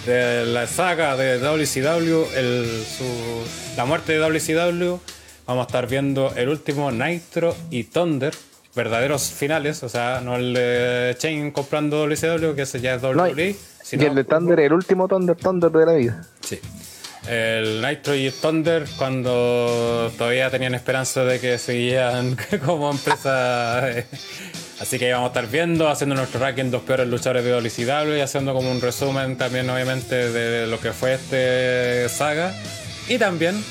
de 0.06 0.44
la 0.46 0.66
saga 0.66 1.16
de 1.16 1.38
WCW, 1.38 2.24
el, 2.36 2.84
su- 2.86 3.76
la 3.76 3.84
muerte 3.84 4.12
de 4.12 4.18
WCW. 4.18 4.98
Vamos 5.46 5.64
a 5.64 5.66
estar 5.66 5.86
viendo 5.88 6.32
el 6.36 6.48
último 6.48 6.90
Nitro 6.92 7.56
y 7.70 7.84
Thunder, 7.84 8.32
verdaderos 8.74 9.30
finales, 9.32 9.82
o 9.82 9.88
sea, 9.88 10.20
no 10.20 10.36
el 10.36 10.54
de 10.54 11.16
Chain 11.18 11.50
comprando 11.50 12.06
WCW, 12.06 12.54
que 12.54 12.62
ese 12.62 12.80
ya 12.80 12.94
es 12.94 13.02
No, 13.02 13.08
WWE, 13.10 13.56
y 13.92 14.04
el 14.04 14.14
de 14.14 14.24
Thunder, 14.24 14.60
el 14.60 14.72
último 14.72 15.08
Thunder, 15.08 15.36
Thunder 15.36 15.70
de 15.72 15.86
la 15.86 15.92
vida. 15.94 16.24
Sí. 16.40 16.60
El 17.28 17.82
Nitro 17.82 18.14
y 18.14 18.30
Thunder 18.30 18.86
cuando 18.96 20.10
todavía 20.16 20.50
tenían 20.50 20.74
esperanza 20.74 21.22
de 21.24 21.38
que 21.38 21.58
seguían 21.58 22.36
como 22.64 22.90
empresa. 22.90 23.90
Así 24.80 24.98
que 24.98 25.12
vamos 25.12 25.26
a 25.26 25.28
estar 25.28 25.46
viendo, 25.46 25.90
haciendo 25.90 26.14
nuestro 26.14 26.40
ranking 26.40 26.70
dos 26.70 26.82
peores 26.82 27.06
luchadores 27.06 27.44
de 27.44 27.50
WCW 27.50 28.16
y 28.16 28.20
haciendo 28.20 28.54
como 28.54 28.70
un 28.70 28.80
resumen 28.80 29.36
también 29.36 29.68
obviamente 29.68 30.30
de 30.30 30.66
lo 30.66 30.80
que 30.80 30.92
fue 30.92 31.14
este 31.14 32.08
saga. 32.08 32.54
Y 33.06 33.18
también 33.18 33.62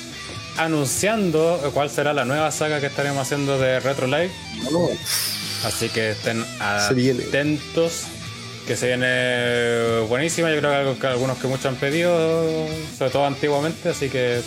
anunciando 0.58 1.72
cuál 1.74 1.90
será 1.90 2.14
la 2.14 2.26
nueva 2.26 2.52
saga 2.52 2.80
que 2.80 2.88
estaremos 2.88 3.22
haciendo 3.22 3.58
de 3.58 3.80
Retro 3.80 4.06
Live. 4.06 4.32
Así 5.66 5.90
que 5.90 6.12
estén 6.12 6.46
atentos. 6.60 8.04
Que 8.68 8.76
se 8.76 8.86
viene 8.86 10.02
buenísima. 10.08 10.52
Yo 10.52 10.60
creo 10.60 10.70
que 10.70 10.78
algo 10.78 11.00
que 11.00 11.08
algunos 11.08 11.40
que 11.40 11.48
muchos 11.48 11.66
han 11.66 11.76
pedido, 11.76 12.14
sobre 12.96 13.10
todo 13.10 13.26
antiguamente. 13.26 13.90
Así 13.90 14.10
que 14.10 14.44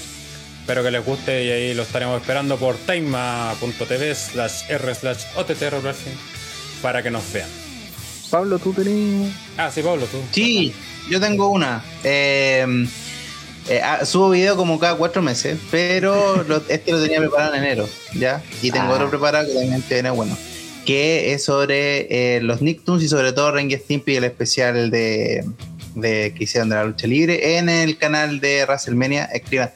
espero 0.60 0.84
que 0.84 0.92
les 0.92 1.04
guste 1.04 1.42
y 1.42 1.50
ahí 1.50 1.74
lo 1.74 1.82
estaremos 1.82 2.20
esperando 2.20 2.56
por 2.56 2.76
taima.tv 2.76 4.14
slash 4.14 4.70
r 4.70 4.94
slash 4.94 5.24
OTT 5.34 5.62
para 6.82 7.02
que 7.02 7.10
nos 7.10 7.30
vean. 7.32 7.48
Pablo, 8.30 8.58
tú 8.58 8.72
tenías. 8.72 9.32
Ah, 9.56 9.70
sí, 9.72 9.82
Pablo, 9.82 10.06
tú. 10.06 10.18
Sí, 10.32 10.72
yo 11.10 11.20
tengo 11.20 11.48
una. 11.48 11.84
Eh, 12.02 12.86
eh, 13.68 13.80
ah, 13.82 14.04
subo 14.04 14.30
video 14.30 14.56
como 14.56 14.78
cada 14.80 14.96
cuatro 14.96 15.22
meses, 15.22 15.58
pero 15.70 16.42
lo- 16.48 16.62
este 16.68 16.90
lo 16.92 17.00
tenía 17.02 17.18
preparado 17.20 17.54
en 17.54 17.62
enero, 17.64 17.88
¿ya? 18.14 18.42
Y 18.62 18.70
tengo 18.70 18.86
Ah. 18.92 18.94
otro 18.94 19.10
preparado 19.10 19.46
que 19.46 19.54
también 19.54 19.82
tiene 19.82 20.10
bueno. 20.10 20.36
Que 20.86 21.32
es 21.32 21.44
sobre 21.44 22.36
eh, 22.36 22.40
los 22.40 22.60
Nicktoons 22.60 23.02
y 23.04 23.08
sobre 23.08 23.32
todo 23.32 23.52
Ren 23.52 23.70
y 23.70 23.74
Stimpy, 23.74 24.16
el 24.16 24.24
especial 24.24 24.90
de, 24.90 25.44
de 25.94 26.34
que 26.36 26.44
hicieron 26.44 26.70
de 26.70 26.74
la 26.76 26.84
lucha 26.84 27.06
libre 27.06 27.56
en 27.58 27.68
el 27.68 27.96
canal 27.98 28.40
de 28.40 28.64
WrestleMania. 28.64 29.26
Escriban 29.26 29.70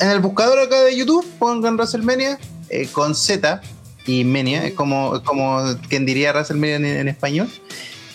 en 0.00 0.10
el 0.10 0.20
buscador 0.20 0.60
acá 0.60 0.80
de 0.84 0.96
YouTube, 0.96 1.26
pongan 1.40 1.74
WrestleMania 1.76 2.38
eh, 2.68 2.86
con 2.92 3.16
Z 3.16 3.60
y 4.06 4.24
Mania, 4.24 4.66
es 4.66 4.74
como, 4.74 5.22
como 5.22 5.62
quien 5.88 6.06
diría 6.06 6.32
WrestleMania 6.32 6.76
en, 6.76 6.84
en 6.84 7.08
español. 7.08 7.48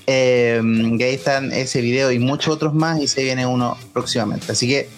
Eh, 0.08 0.60
y 0.64 1.04
ahí 1.04 1.14
están 1.14 1.52
ese 1.52 1.82
video 1.82 2.12
y 2.12 2.18
muchos 2.18 2.54
otros 2.54 2.74
más 2.74 3.00
y 3.00 3.08
se 3.08 3.24
viene 3.24 3.46
uno 3.46 3.78
próximamente. 3.94 4.52
Así 4.52 4.68
que 4.68 4.90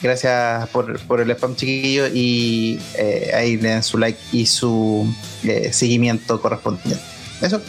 gracias 0.00 0.68
por, 0.70 0.98
por 1.06 1.20
el 1.20 1.30
spam 1.30 1.54
chiquillo 1.54 2.08
y 2.08 2.78
eh, 2.98 3.30
ahí 3.34 3.56
le 3.56 3.68
den 3.68 3.82
su 3.82 3.98
like 3.98 4.18
y 4.32 4.46
su 4.46 5.06
eh, 5.44 5.72
seguimiento 5.72 6.40
correspondiente. 6.40 7.02
Eso. 7.40 7.62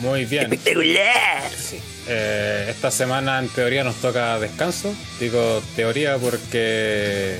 Muy 0.00 0.24
bien. 0.24 0.50
Sí. 1.56 1.78
Eh, 2.08 2.66
esta 2.68 2.90
semana 2.90 3.38
en 3.38 3.48
teoría 3.48 3.84
nos 3.84 3.96
toca 3.96 4.40
descanso. 4.40 4.92
Digo 5.20 5.62
teoría 5.76 6.18
porque. 6.18 7.36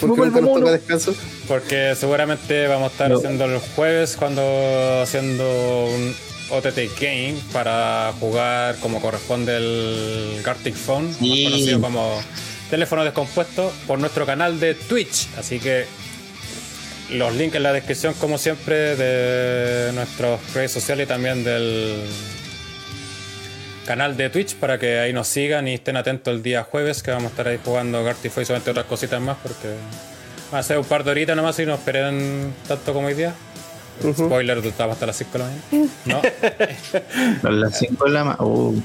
¿Por 0.00 0.14
qué 0.14 0.20
nunca 0.20 0.40
nos 0.40 0.54
toca 0.60 0.70
descanso? 0.72 1.14
Porque 1.48 1.94
seguramente 1.98 2.66
vamos 2.66 2.90
a 2.90 2.92
estar 2.92 3.12
haciendo 3.12 3.46
los 3.46 3.62
jueves 3.74 4.16
cuando 4.16 4.42
haciendo 5.02 5.44
un 5.86 6.14
OTT 6.50 7.00
Game 7.00 7.36
para 7.52 8.12
jugar 8.20 8.76
como 8.80 9.00
corresponde 9.00 9.56
el 9.56 10.42
Gartic 10.44 10.74
Phone, 10.74 11.06
más 11.08 11.18
conocido 11.18 11.80
como 11.80 12.20
teléfono 12.70 13.04
descompuesto, 13.04 13.72
por 13.86 13.98
nuestro 13.98 14.26
canal 14.26 14.60
de 14.60 14.74
Twitch. 14.74 15.28
Así 15.38 15.58
que 15.58 15.86
los 17.10 17.34
links 17.34 17.56
en 17.56 17.62
la 17.62 17.72
descripción, 17.72 18.14
como 18.14 18.38
siempre, 18.38 18.96
de 18.96 19.92
nuestras 19.92 20.40
redes 20.54 20.72
sociales 20.72 21.04
y 21.04 21.08
también 21.08 21.44
del 21.44 22.02
canal 23.86 24.16
de 24.16 24.30
Twitch 24.30 24.54
para 24.56 24.78
que 24.78 24.98
ahí 24.98 25.12
nos 25.12 25.28
sigan 25.28 25.68
y 25.68 25.74
estén 25.74 25.96
atentos 25.96 26.32
el 26.34 26.42
día 26.42 26.62
jueves 26.64 27.02
que 27.02 27.10
vamos 27.10 27.26
a 27.26 27.28
estar 27.30 27.48
ahí 27.48 27.58
jugando 27.64 28.02
Gartic 28.04 28.32
y 28.38 28.44
solamente 28.44 28.70
otras 28.70 28.86
cositas 28.86 29.20
más 29.20 29.36
porque 29.42 29.74
va 30.52 30.58
a 30.58 30.62
ser 30.62 30.78
un 30.78 30.84
par 30.84 31.04
de 31.04 31.10
horitas 31.10 31.36
nomás 31.36 31.58
y 31.58 31.66
no 31.66 31.74
esperen 31.74 32.52
tanto 32.68 32.92
como 32.92 33.08
hoy 33.08 33.14
día. 33.14 33.34
Spoiler, 34.12 34.58
estamos 34.58 34.94
hasta 34.94 35.06
las 35.06 35.16
5 35.16 35.30
de 35.32 35.38
la 35.38 35.44
mañana. 35.44 35.92
¿No? 37.42 37.48
A 37.48 37.52
las 37.52 37.78
5 37.78 38.04
de 38.06 38.10
la 38.10 38.24
ma- 38.24 38.36
uh, 38.40 38.82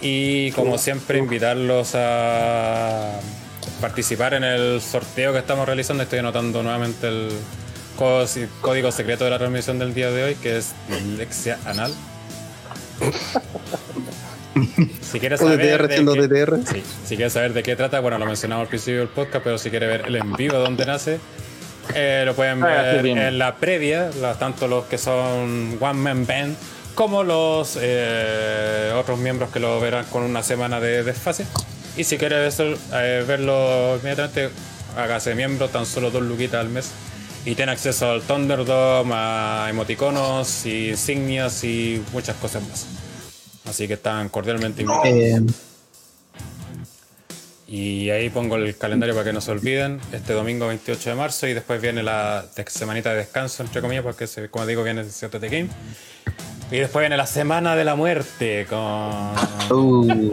Y 0.00 0.50
como 0.52 0.76
siempre, 0.76 1.18
invitarlos 1.18 1.92
a 1.94 3.12
participar 3.80 4.34
en 4.34 4.42
el 4.44 4.80
sorteo 4.80 5.32
que 5.32 5.38
estamos 5.38 5.66
realizando. 5.66 6.02
Estoy 6.02 6.18
anotando 6.18 6.62
nuevamente 6.64 7.06
el 7.06 7.28
có- 7.96 8.24
código 8.60 8.90
secreto 8.90 9.24
de 9.24 9.30
la 9.30 9.38
transmisión 9.38 9.78
del 9.78 9.94
día 9.94 10.10
de 10.10 10.24
hoy, 10.24 10.34
que 10.34 10.56
es 10.58 10.72
Lexia 11.16 11.58
Anal. 11.64 11.94
Si 15.00 15.18
quieres 15.20 15.40
saber, 15.52 15.66
de 15.88 15.94
qué, 15.96 15.96
sí, 16.66 16.82
si 17.06 17.16
quieres 17.16 17.32
saber 17.32 17.52
de 17.52 17.62
qué 17.62 17.76
trata, 17.76 18.00
bueno, 18.00 18.18
lo 18.18 18.26
mencionamos 18.26 18.62
al 18.64 18.68
principio 18.68 19.00
del 19.00 19.08
podcast, 19.08 19.42
pero 19.44 19.58
si 19.58 19.70
quieres 19.70 19.88
ver 19.88 20.04
el 20.06 20.16
en 20.16 20.32
vivo 20.34 20.58
donde 20.58 20.86
nace, 20.86 21.18
eh, 21.94 22.22
lo 22.26 22.34
pueden 22.34 22.62
Ah, 22.62 22.66
ver 22.66 23.02
en 23.28 23.38
la 23.38 23.56
previa, 23.56 24.10
la- 24.20 24.34
tanto 24.38 24.68
los 24.68 24.84
que 24.86 24.98
son 24.98 25.76
One 25.80 25.94
Man 26.00 26.26
Band 26.26 26.56
como 26.94 27.22
los 27.24 27.78
eh, 27.80 28.92
otros 28.96 29.18
miembros 29.18 29.50
que 29.50 29.60
lo 29.60 29.80
verán 29.80 30.04
con 30.06 30.22
una 30.22 30.42
semana 30.42 30.80
de 30.80 31.02
desfase. 31.02 31.46
Y 31.96 32.04
si 32.04 32.18
quieres 32.18 32.54
eso, 32.54 32.74
eh, 32.94 33.24
verlo 33.26 33.96
inmediatamente, 33.96 34.50
hágase 34.96 35.34
miembro, 35.34 35.68
tan 35.68 35.86
solo 35.86 36.10
dos 36.10 36.22
luquitas 36.22 36.60
al 36.60 36.68
mes. 36.68 36.90
Y 37.44 37.54
tiene 37.54 37.72
acceso 37.72 38.10
al 38.10 38.20
Thunderdome, 38.20 39.12
a 39.14 39.66
emoticonos, 39.70 40.66
y 40.66 40.90
insignias 40.90 41.64
y 41.64 42.02
muchas 42.12 42.36
cosas 42.36 42.62
más. 42.68 42.86
Así 43.66 43.86
que 43.86 43.94
están 43.94 44.28
cordialmente 44.28 44.82
invitados. 44.82 45.06
eh, 45.08 45.40
Y 47.68 48.10
ahí 48.10 48.30
pongo 48.30 48.56
el 48.56 48.76
calendario 48.76 49.14
para 49.14 49.24
que 49.26 49.32
no 49.32 49.40
se 49.40 49.52
olviden. 49.52 50.00
Este 50.12 50.32
domingo 50.32 50.66
28 50.66 51.10
de 51.10 51.14
marzo 51.16 51.46
y 51.46 51.54
después 51.54 51.80
viene 51.80 52.02
la 52.02 52.44
de- 52.56 52.64
semanita 52.68 53.10
de 53.10 53.18
descanso, 53.18 53.62
entre 53.62 53.80
comillas, 53.80 54.02
porque 54.02 54.26
se- 54.26 54.48
como 54.48 54.66
digo 54.66 54.82
viene 54.82 55.02
el 55.02 55.08
CTT 55.08 55.44
Game. 55.48 55.68
Y 56.72 56.78
después 56.78 57.02
viene 57.02 57.16
la 57.16 57.26
semana 57.26 57.76
de 57.76 57.84
la 57.84 57.94
muerte 57.94 58.66
con 58.68 58.78
uh, 59.70 60.30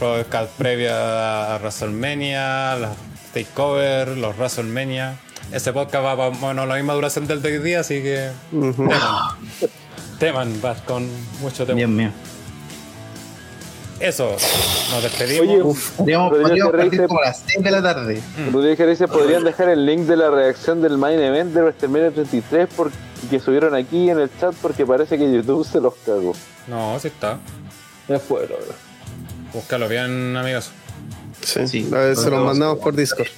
podcast 0.00 0.50
previa 0.56 1.54
a 1.54 1.58
WrestleMania, 1.58 2.76
los 2.76 2.90
Takeover, 3.32 4.08
los 4.16 4.36
WrestleMania. 4.36 5.16
Ese 5.52 5.72
podcast 5.72 6.04
va 6.04 6.16
para 6.16 6.30
bueno, 6.30 6.66
la 6.66 6.74
misma 6.74 6.94
duración 6.94 7.26
del 7.28 7.40
de 7.42 7.60
día, 7.60 7.80
así 7.80 8.02
que 8.02 8.30
Ujú. 8.50 8.88
teman. 8.88 9.36
Teman, 10.18 10.60
va 10.64 10.74
con 10.74 11.08
mucho 11.40 11.64
tema. 11.66 11.76
Dios 11.76 11.90
mío. 11.90 12.10
Eso, 14.00 14.36
nos 14.90 15.02
despedimos. 15.02 15.46
Oye, 15.46 15.76
Podríamos, 15.96 16.30
Rodrigo 16.30 16.42
podríamos 16.48 16.70
Ferrer 16.72 16.80
partir 16.86 16.90
dice- 17.00 17.08
como 17.08 17.20
a 17.20 17.24
las 17.24 17.42
6 17.46 17.64
de 17.64 17.70
la 17.70 17.82
tarde. 17.82 18.22
Rodríguez 18.52 18.76
Jerez 18.78 18.98
podrían 19.10 19.44
dejar 19.44 19.68
el 19.68 19.86
link 19.86 20.00
de 20.02 20.16
la 20.16 20.30
reacción 20.30 20.82
del 20.82 20.98
main 20.98 21.18
event 21.20 21.54
de 21.54 21.62
WrestleMania 21.62 22.10
33 22.10 22.68
por- 22.74 22.90
que 23.30 23.40
subieron 23.40 23.74
aquí 23.74 24.10
en 24.10 24.18
el 24.18 24.30
chat 24.40 24.54
porque 24.60 24.84
parece 24.84 25.16
que 25.16 25.32
YouTube 25.32 25.64
se 25.66 25.80
los 25.80 25.94
cagó. 26.04 26.34
No, 26.66 26.98
sí 27.00 27.08
está. 27.08 27.38
Ya 28.08 28.18
fue, 28.18 28.40
la 28.42 28.56
verdad. 28.56 28.74
Búscalo 29.52 29.88
bien, 29.88 30.36
amigos. 30.36 30.70
Sí, 31.42 31.66
Sí. 31.68 31.88
a 31.92 31.98
ver, 31.98 32.16
se 32.16 32.28
los 32.30 32.44
mandamos 32.44 32.78
por 32.80 32.94
Discord. 32.94 33.28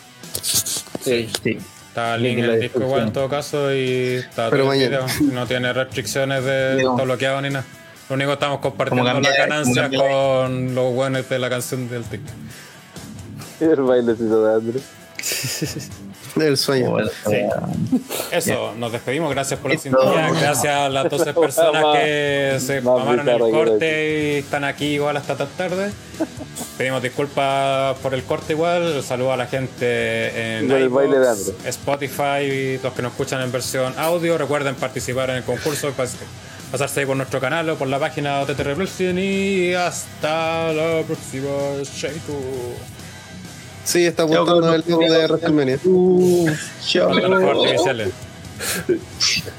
Sí, 0.42 1.30
sí. 1.42 1.58
Está 1.88 2.14
el 2.16 2.22
Link 2.22 2.38
en 2.38 2.44
el 2.46 2.60
disco 2.60 2.80
igual 2.80 3.02
en 3.04 3.12
todo 3.12 3.28
caso 3.28 3.72
y 3.72 4.16
está 4.16 4.50
Pero 4.50 4.64
todo 4.64 4.72
el 4.72 4.78
mañana. 4.80 5.06
video. 5.06 5.32
No 5.32 5.46
tiene 5.46 5.72
restricciones 5.72 6.44
de 6.44 6.78
todo 6.82 7.04
bloqueado 7.04 7.40
ni 7.42 7.50
nada. 7.50 7.64
Lo 8.08 8.14
único 8.14 8.28
que 8.30 8.34
estamos 8.34 8.60
compartiendo 8.60 9.04
ganancias 9.04 9.88
como 9.88 10.04
cambiar- 10.04 10.10
con 10.44 10.74
los 10.74 10.94
buenos 10.94 11.28
de 11.28 11.38
la 11.38 11.50
canción 11.50 11.88
del 11.88 12.04
TikTok. 12.04 12.34
El 13.60 13.82
bailecito 13.82 14.44
de 14.44 14.54
Andrés. 14.54 14.82
El 16.36 16.58
sueño. 16.58 16.94
Sí. 17.26 17.36
Eso, 18.30 18.74
nos 18.76 18.92
despedimos. 18.92 19.30
Gracias 19.30 19.58
por 19.58 19.72
la 19.72 19.78
sintonía. 19.78 20.30
Gracias 20.38 20.66
a 20.66 20.88
las 20.90 21.08
12 21.10 21.32
personas 21.40 21.96
que 21.96 22.58
se 22.60 22.82
Más 22.82 22.98
mamaron 22.98 23.26
el 23.28 23.50
corte 23.50 24.34
y 24.34 24.38
están 24.40 24.64
aquí 24.64 24.84
igual 24.96 25.16
hasta 25.16 25.34
tan 25.36 25.48
tarde. 25.56 25.90
Pedimos 26.76 27.02
disculpas 27.02 27.96
por 28.02 28.12
el 28.12 28.22
corte 28.24 28.52
igual. 28.52 29.02
Saludo 29.02 29.32
a 29.32 29.38
la 29.38 29.46
gente 29.46 30.58
en 30.58 30.70
iVoox. 30.70 31.52
Spotify 31.64 32.42
y 32.42 32.78
los 32.82 32.92
que 32.92 33.00
nos 33.00 33.12
escuchan 33.12 33.40
en 33.40 33.50
versión 33.50 33.94
audio. 33.96 34.36
Recuerden 34.36 34.74
participar 34.74 35.30
en 35.30 35.36
el 35.36 35.42
concurso. 35.44 35.90
Pas- 36.66 36.72
Pasarse 36.72 37.00
ahí 37.00 37.06
por 37.06 37.16
nuestro 37.16 37.40
canal 37.40 37.68
o 37.70 37.76
por 37.76 37.88
la 37.88 37.98
página 37.98 38.40
OTT 38.40 38.60
Revolution 38.60 39.18
y 39.18 39.72
hasta 39.74 40.72
la 40.72 41.02
próxima. 41.06 41.48
Chaito. 41.82 42.38
Sí, 43.84 44.04
está 44.04 44.24
apuntando 44.24 44.74
el 44.74 44.84
logo 44.86 45.02
de 45.02 45.26
WrestleMania. 45.26 45.78
Uh, 45.84 46.50
chao. 46.84 47.10
Con 47.10 47.30
los 47.30 47.40
fuegos 47.42 47.64
artificiales. 47.66 48.10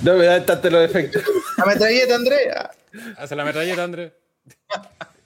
No 0.01 0.15
me 0.15 0.25
dan 0.25 0.45
tanto 0.45 0.69
los 0.69 0.83
efectos. 0.89 1.23
La 1.57 1.65
metralleta, 1.65 2.15
Andrea. 2.15 2.71
Hace 3.17 3.35
la 3.35 3.45
metralleta, 3.45 3.83
Andrés. 3.83 4.11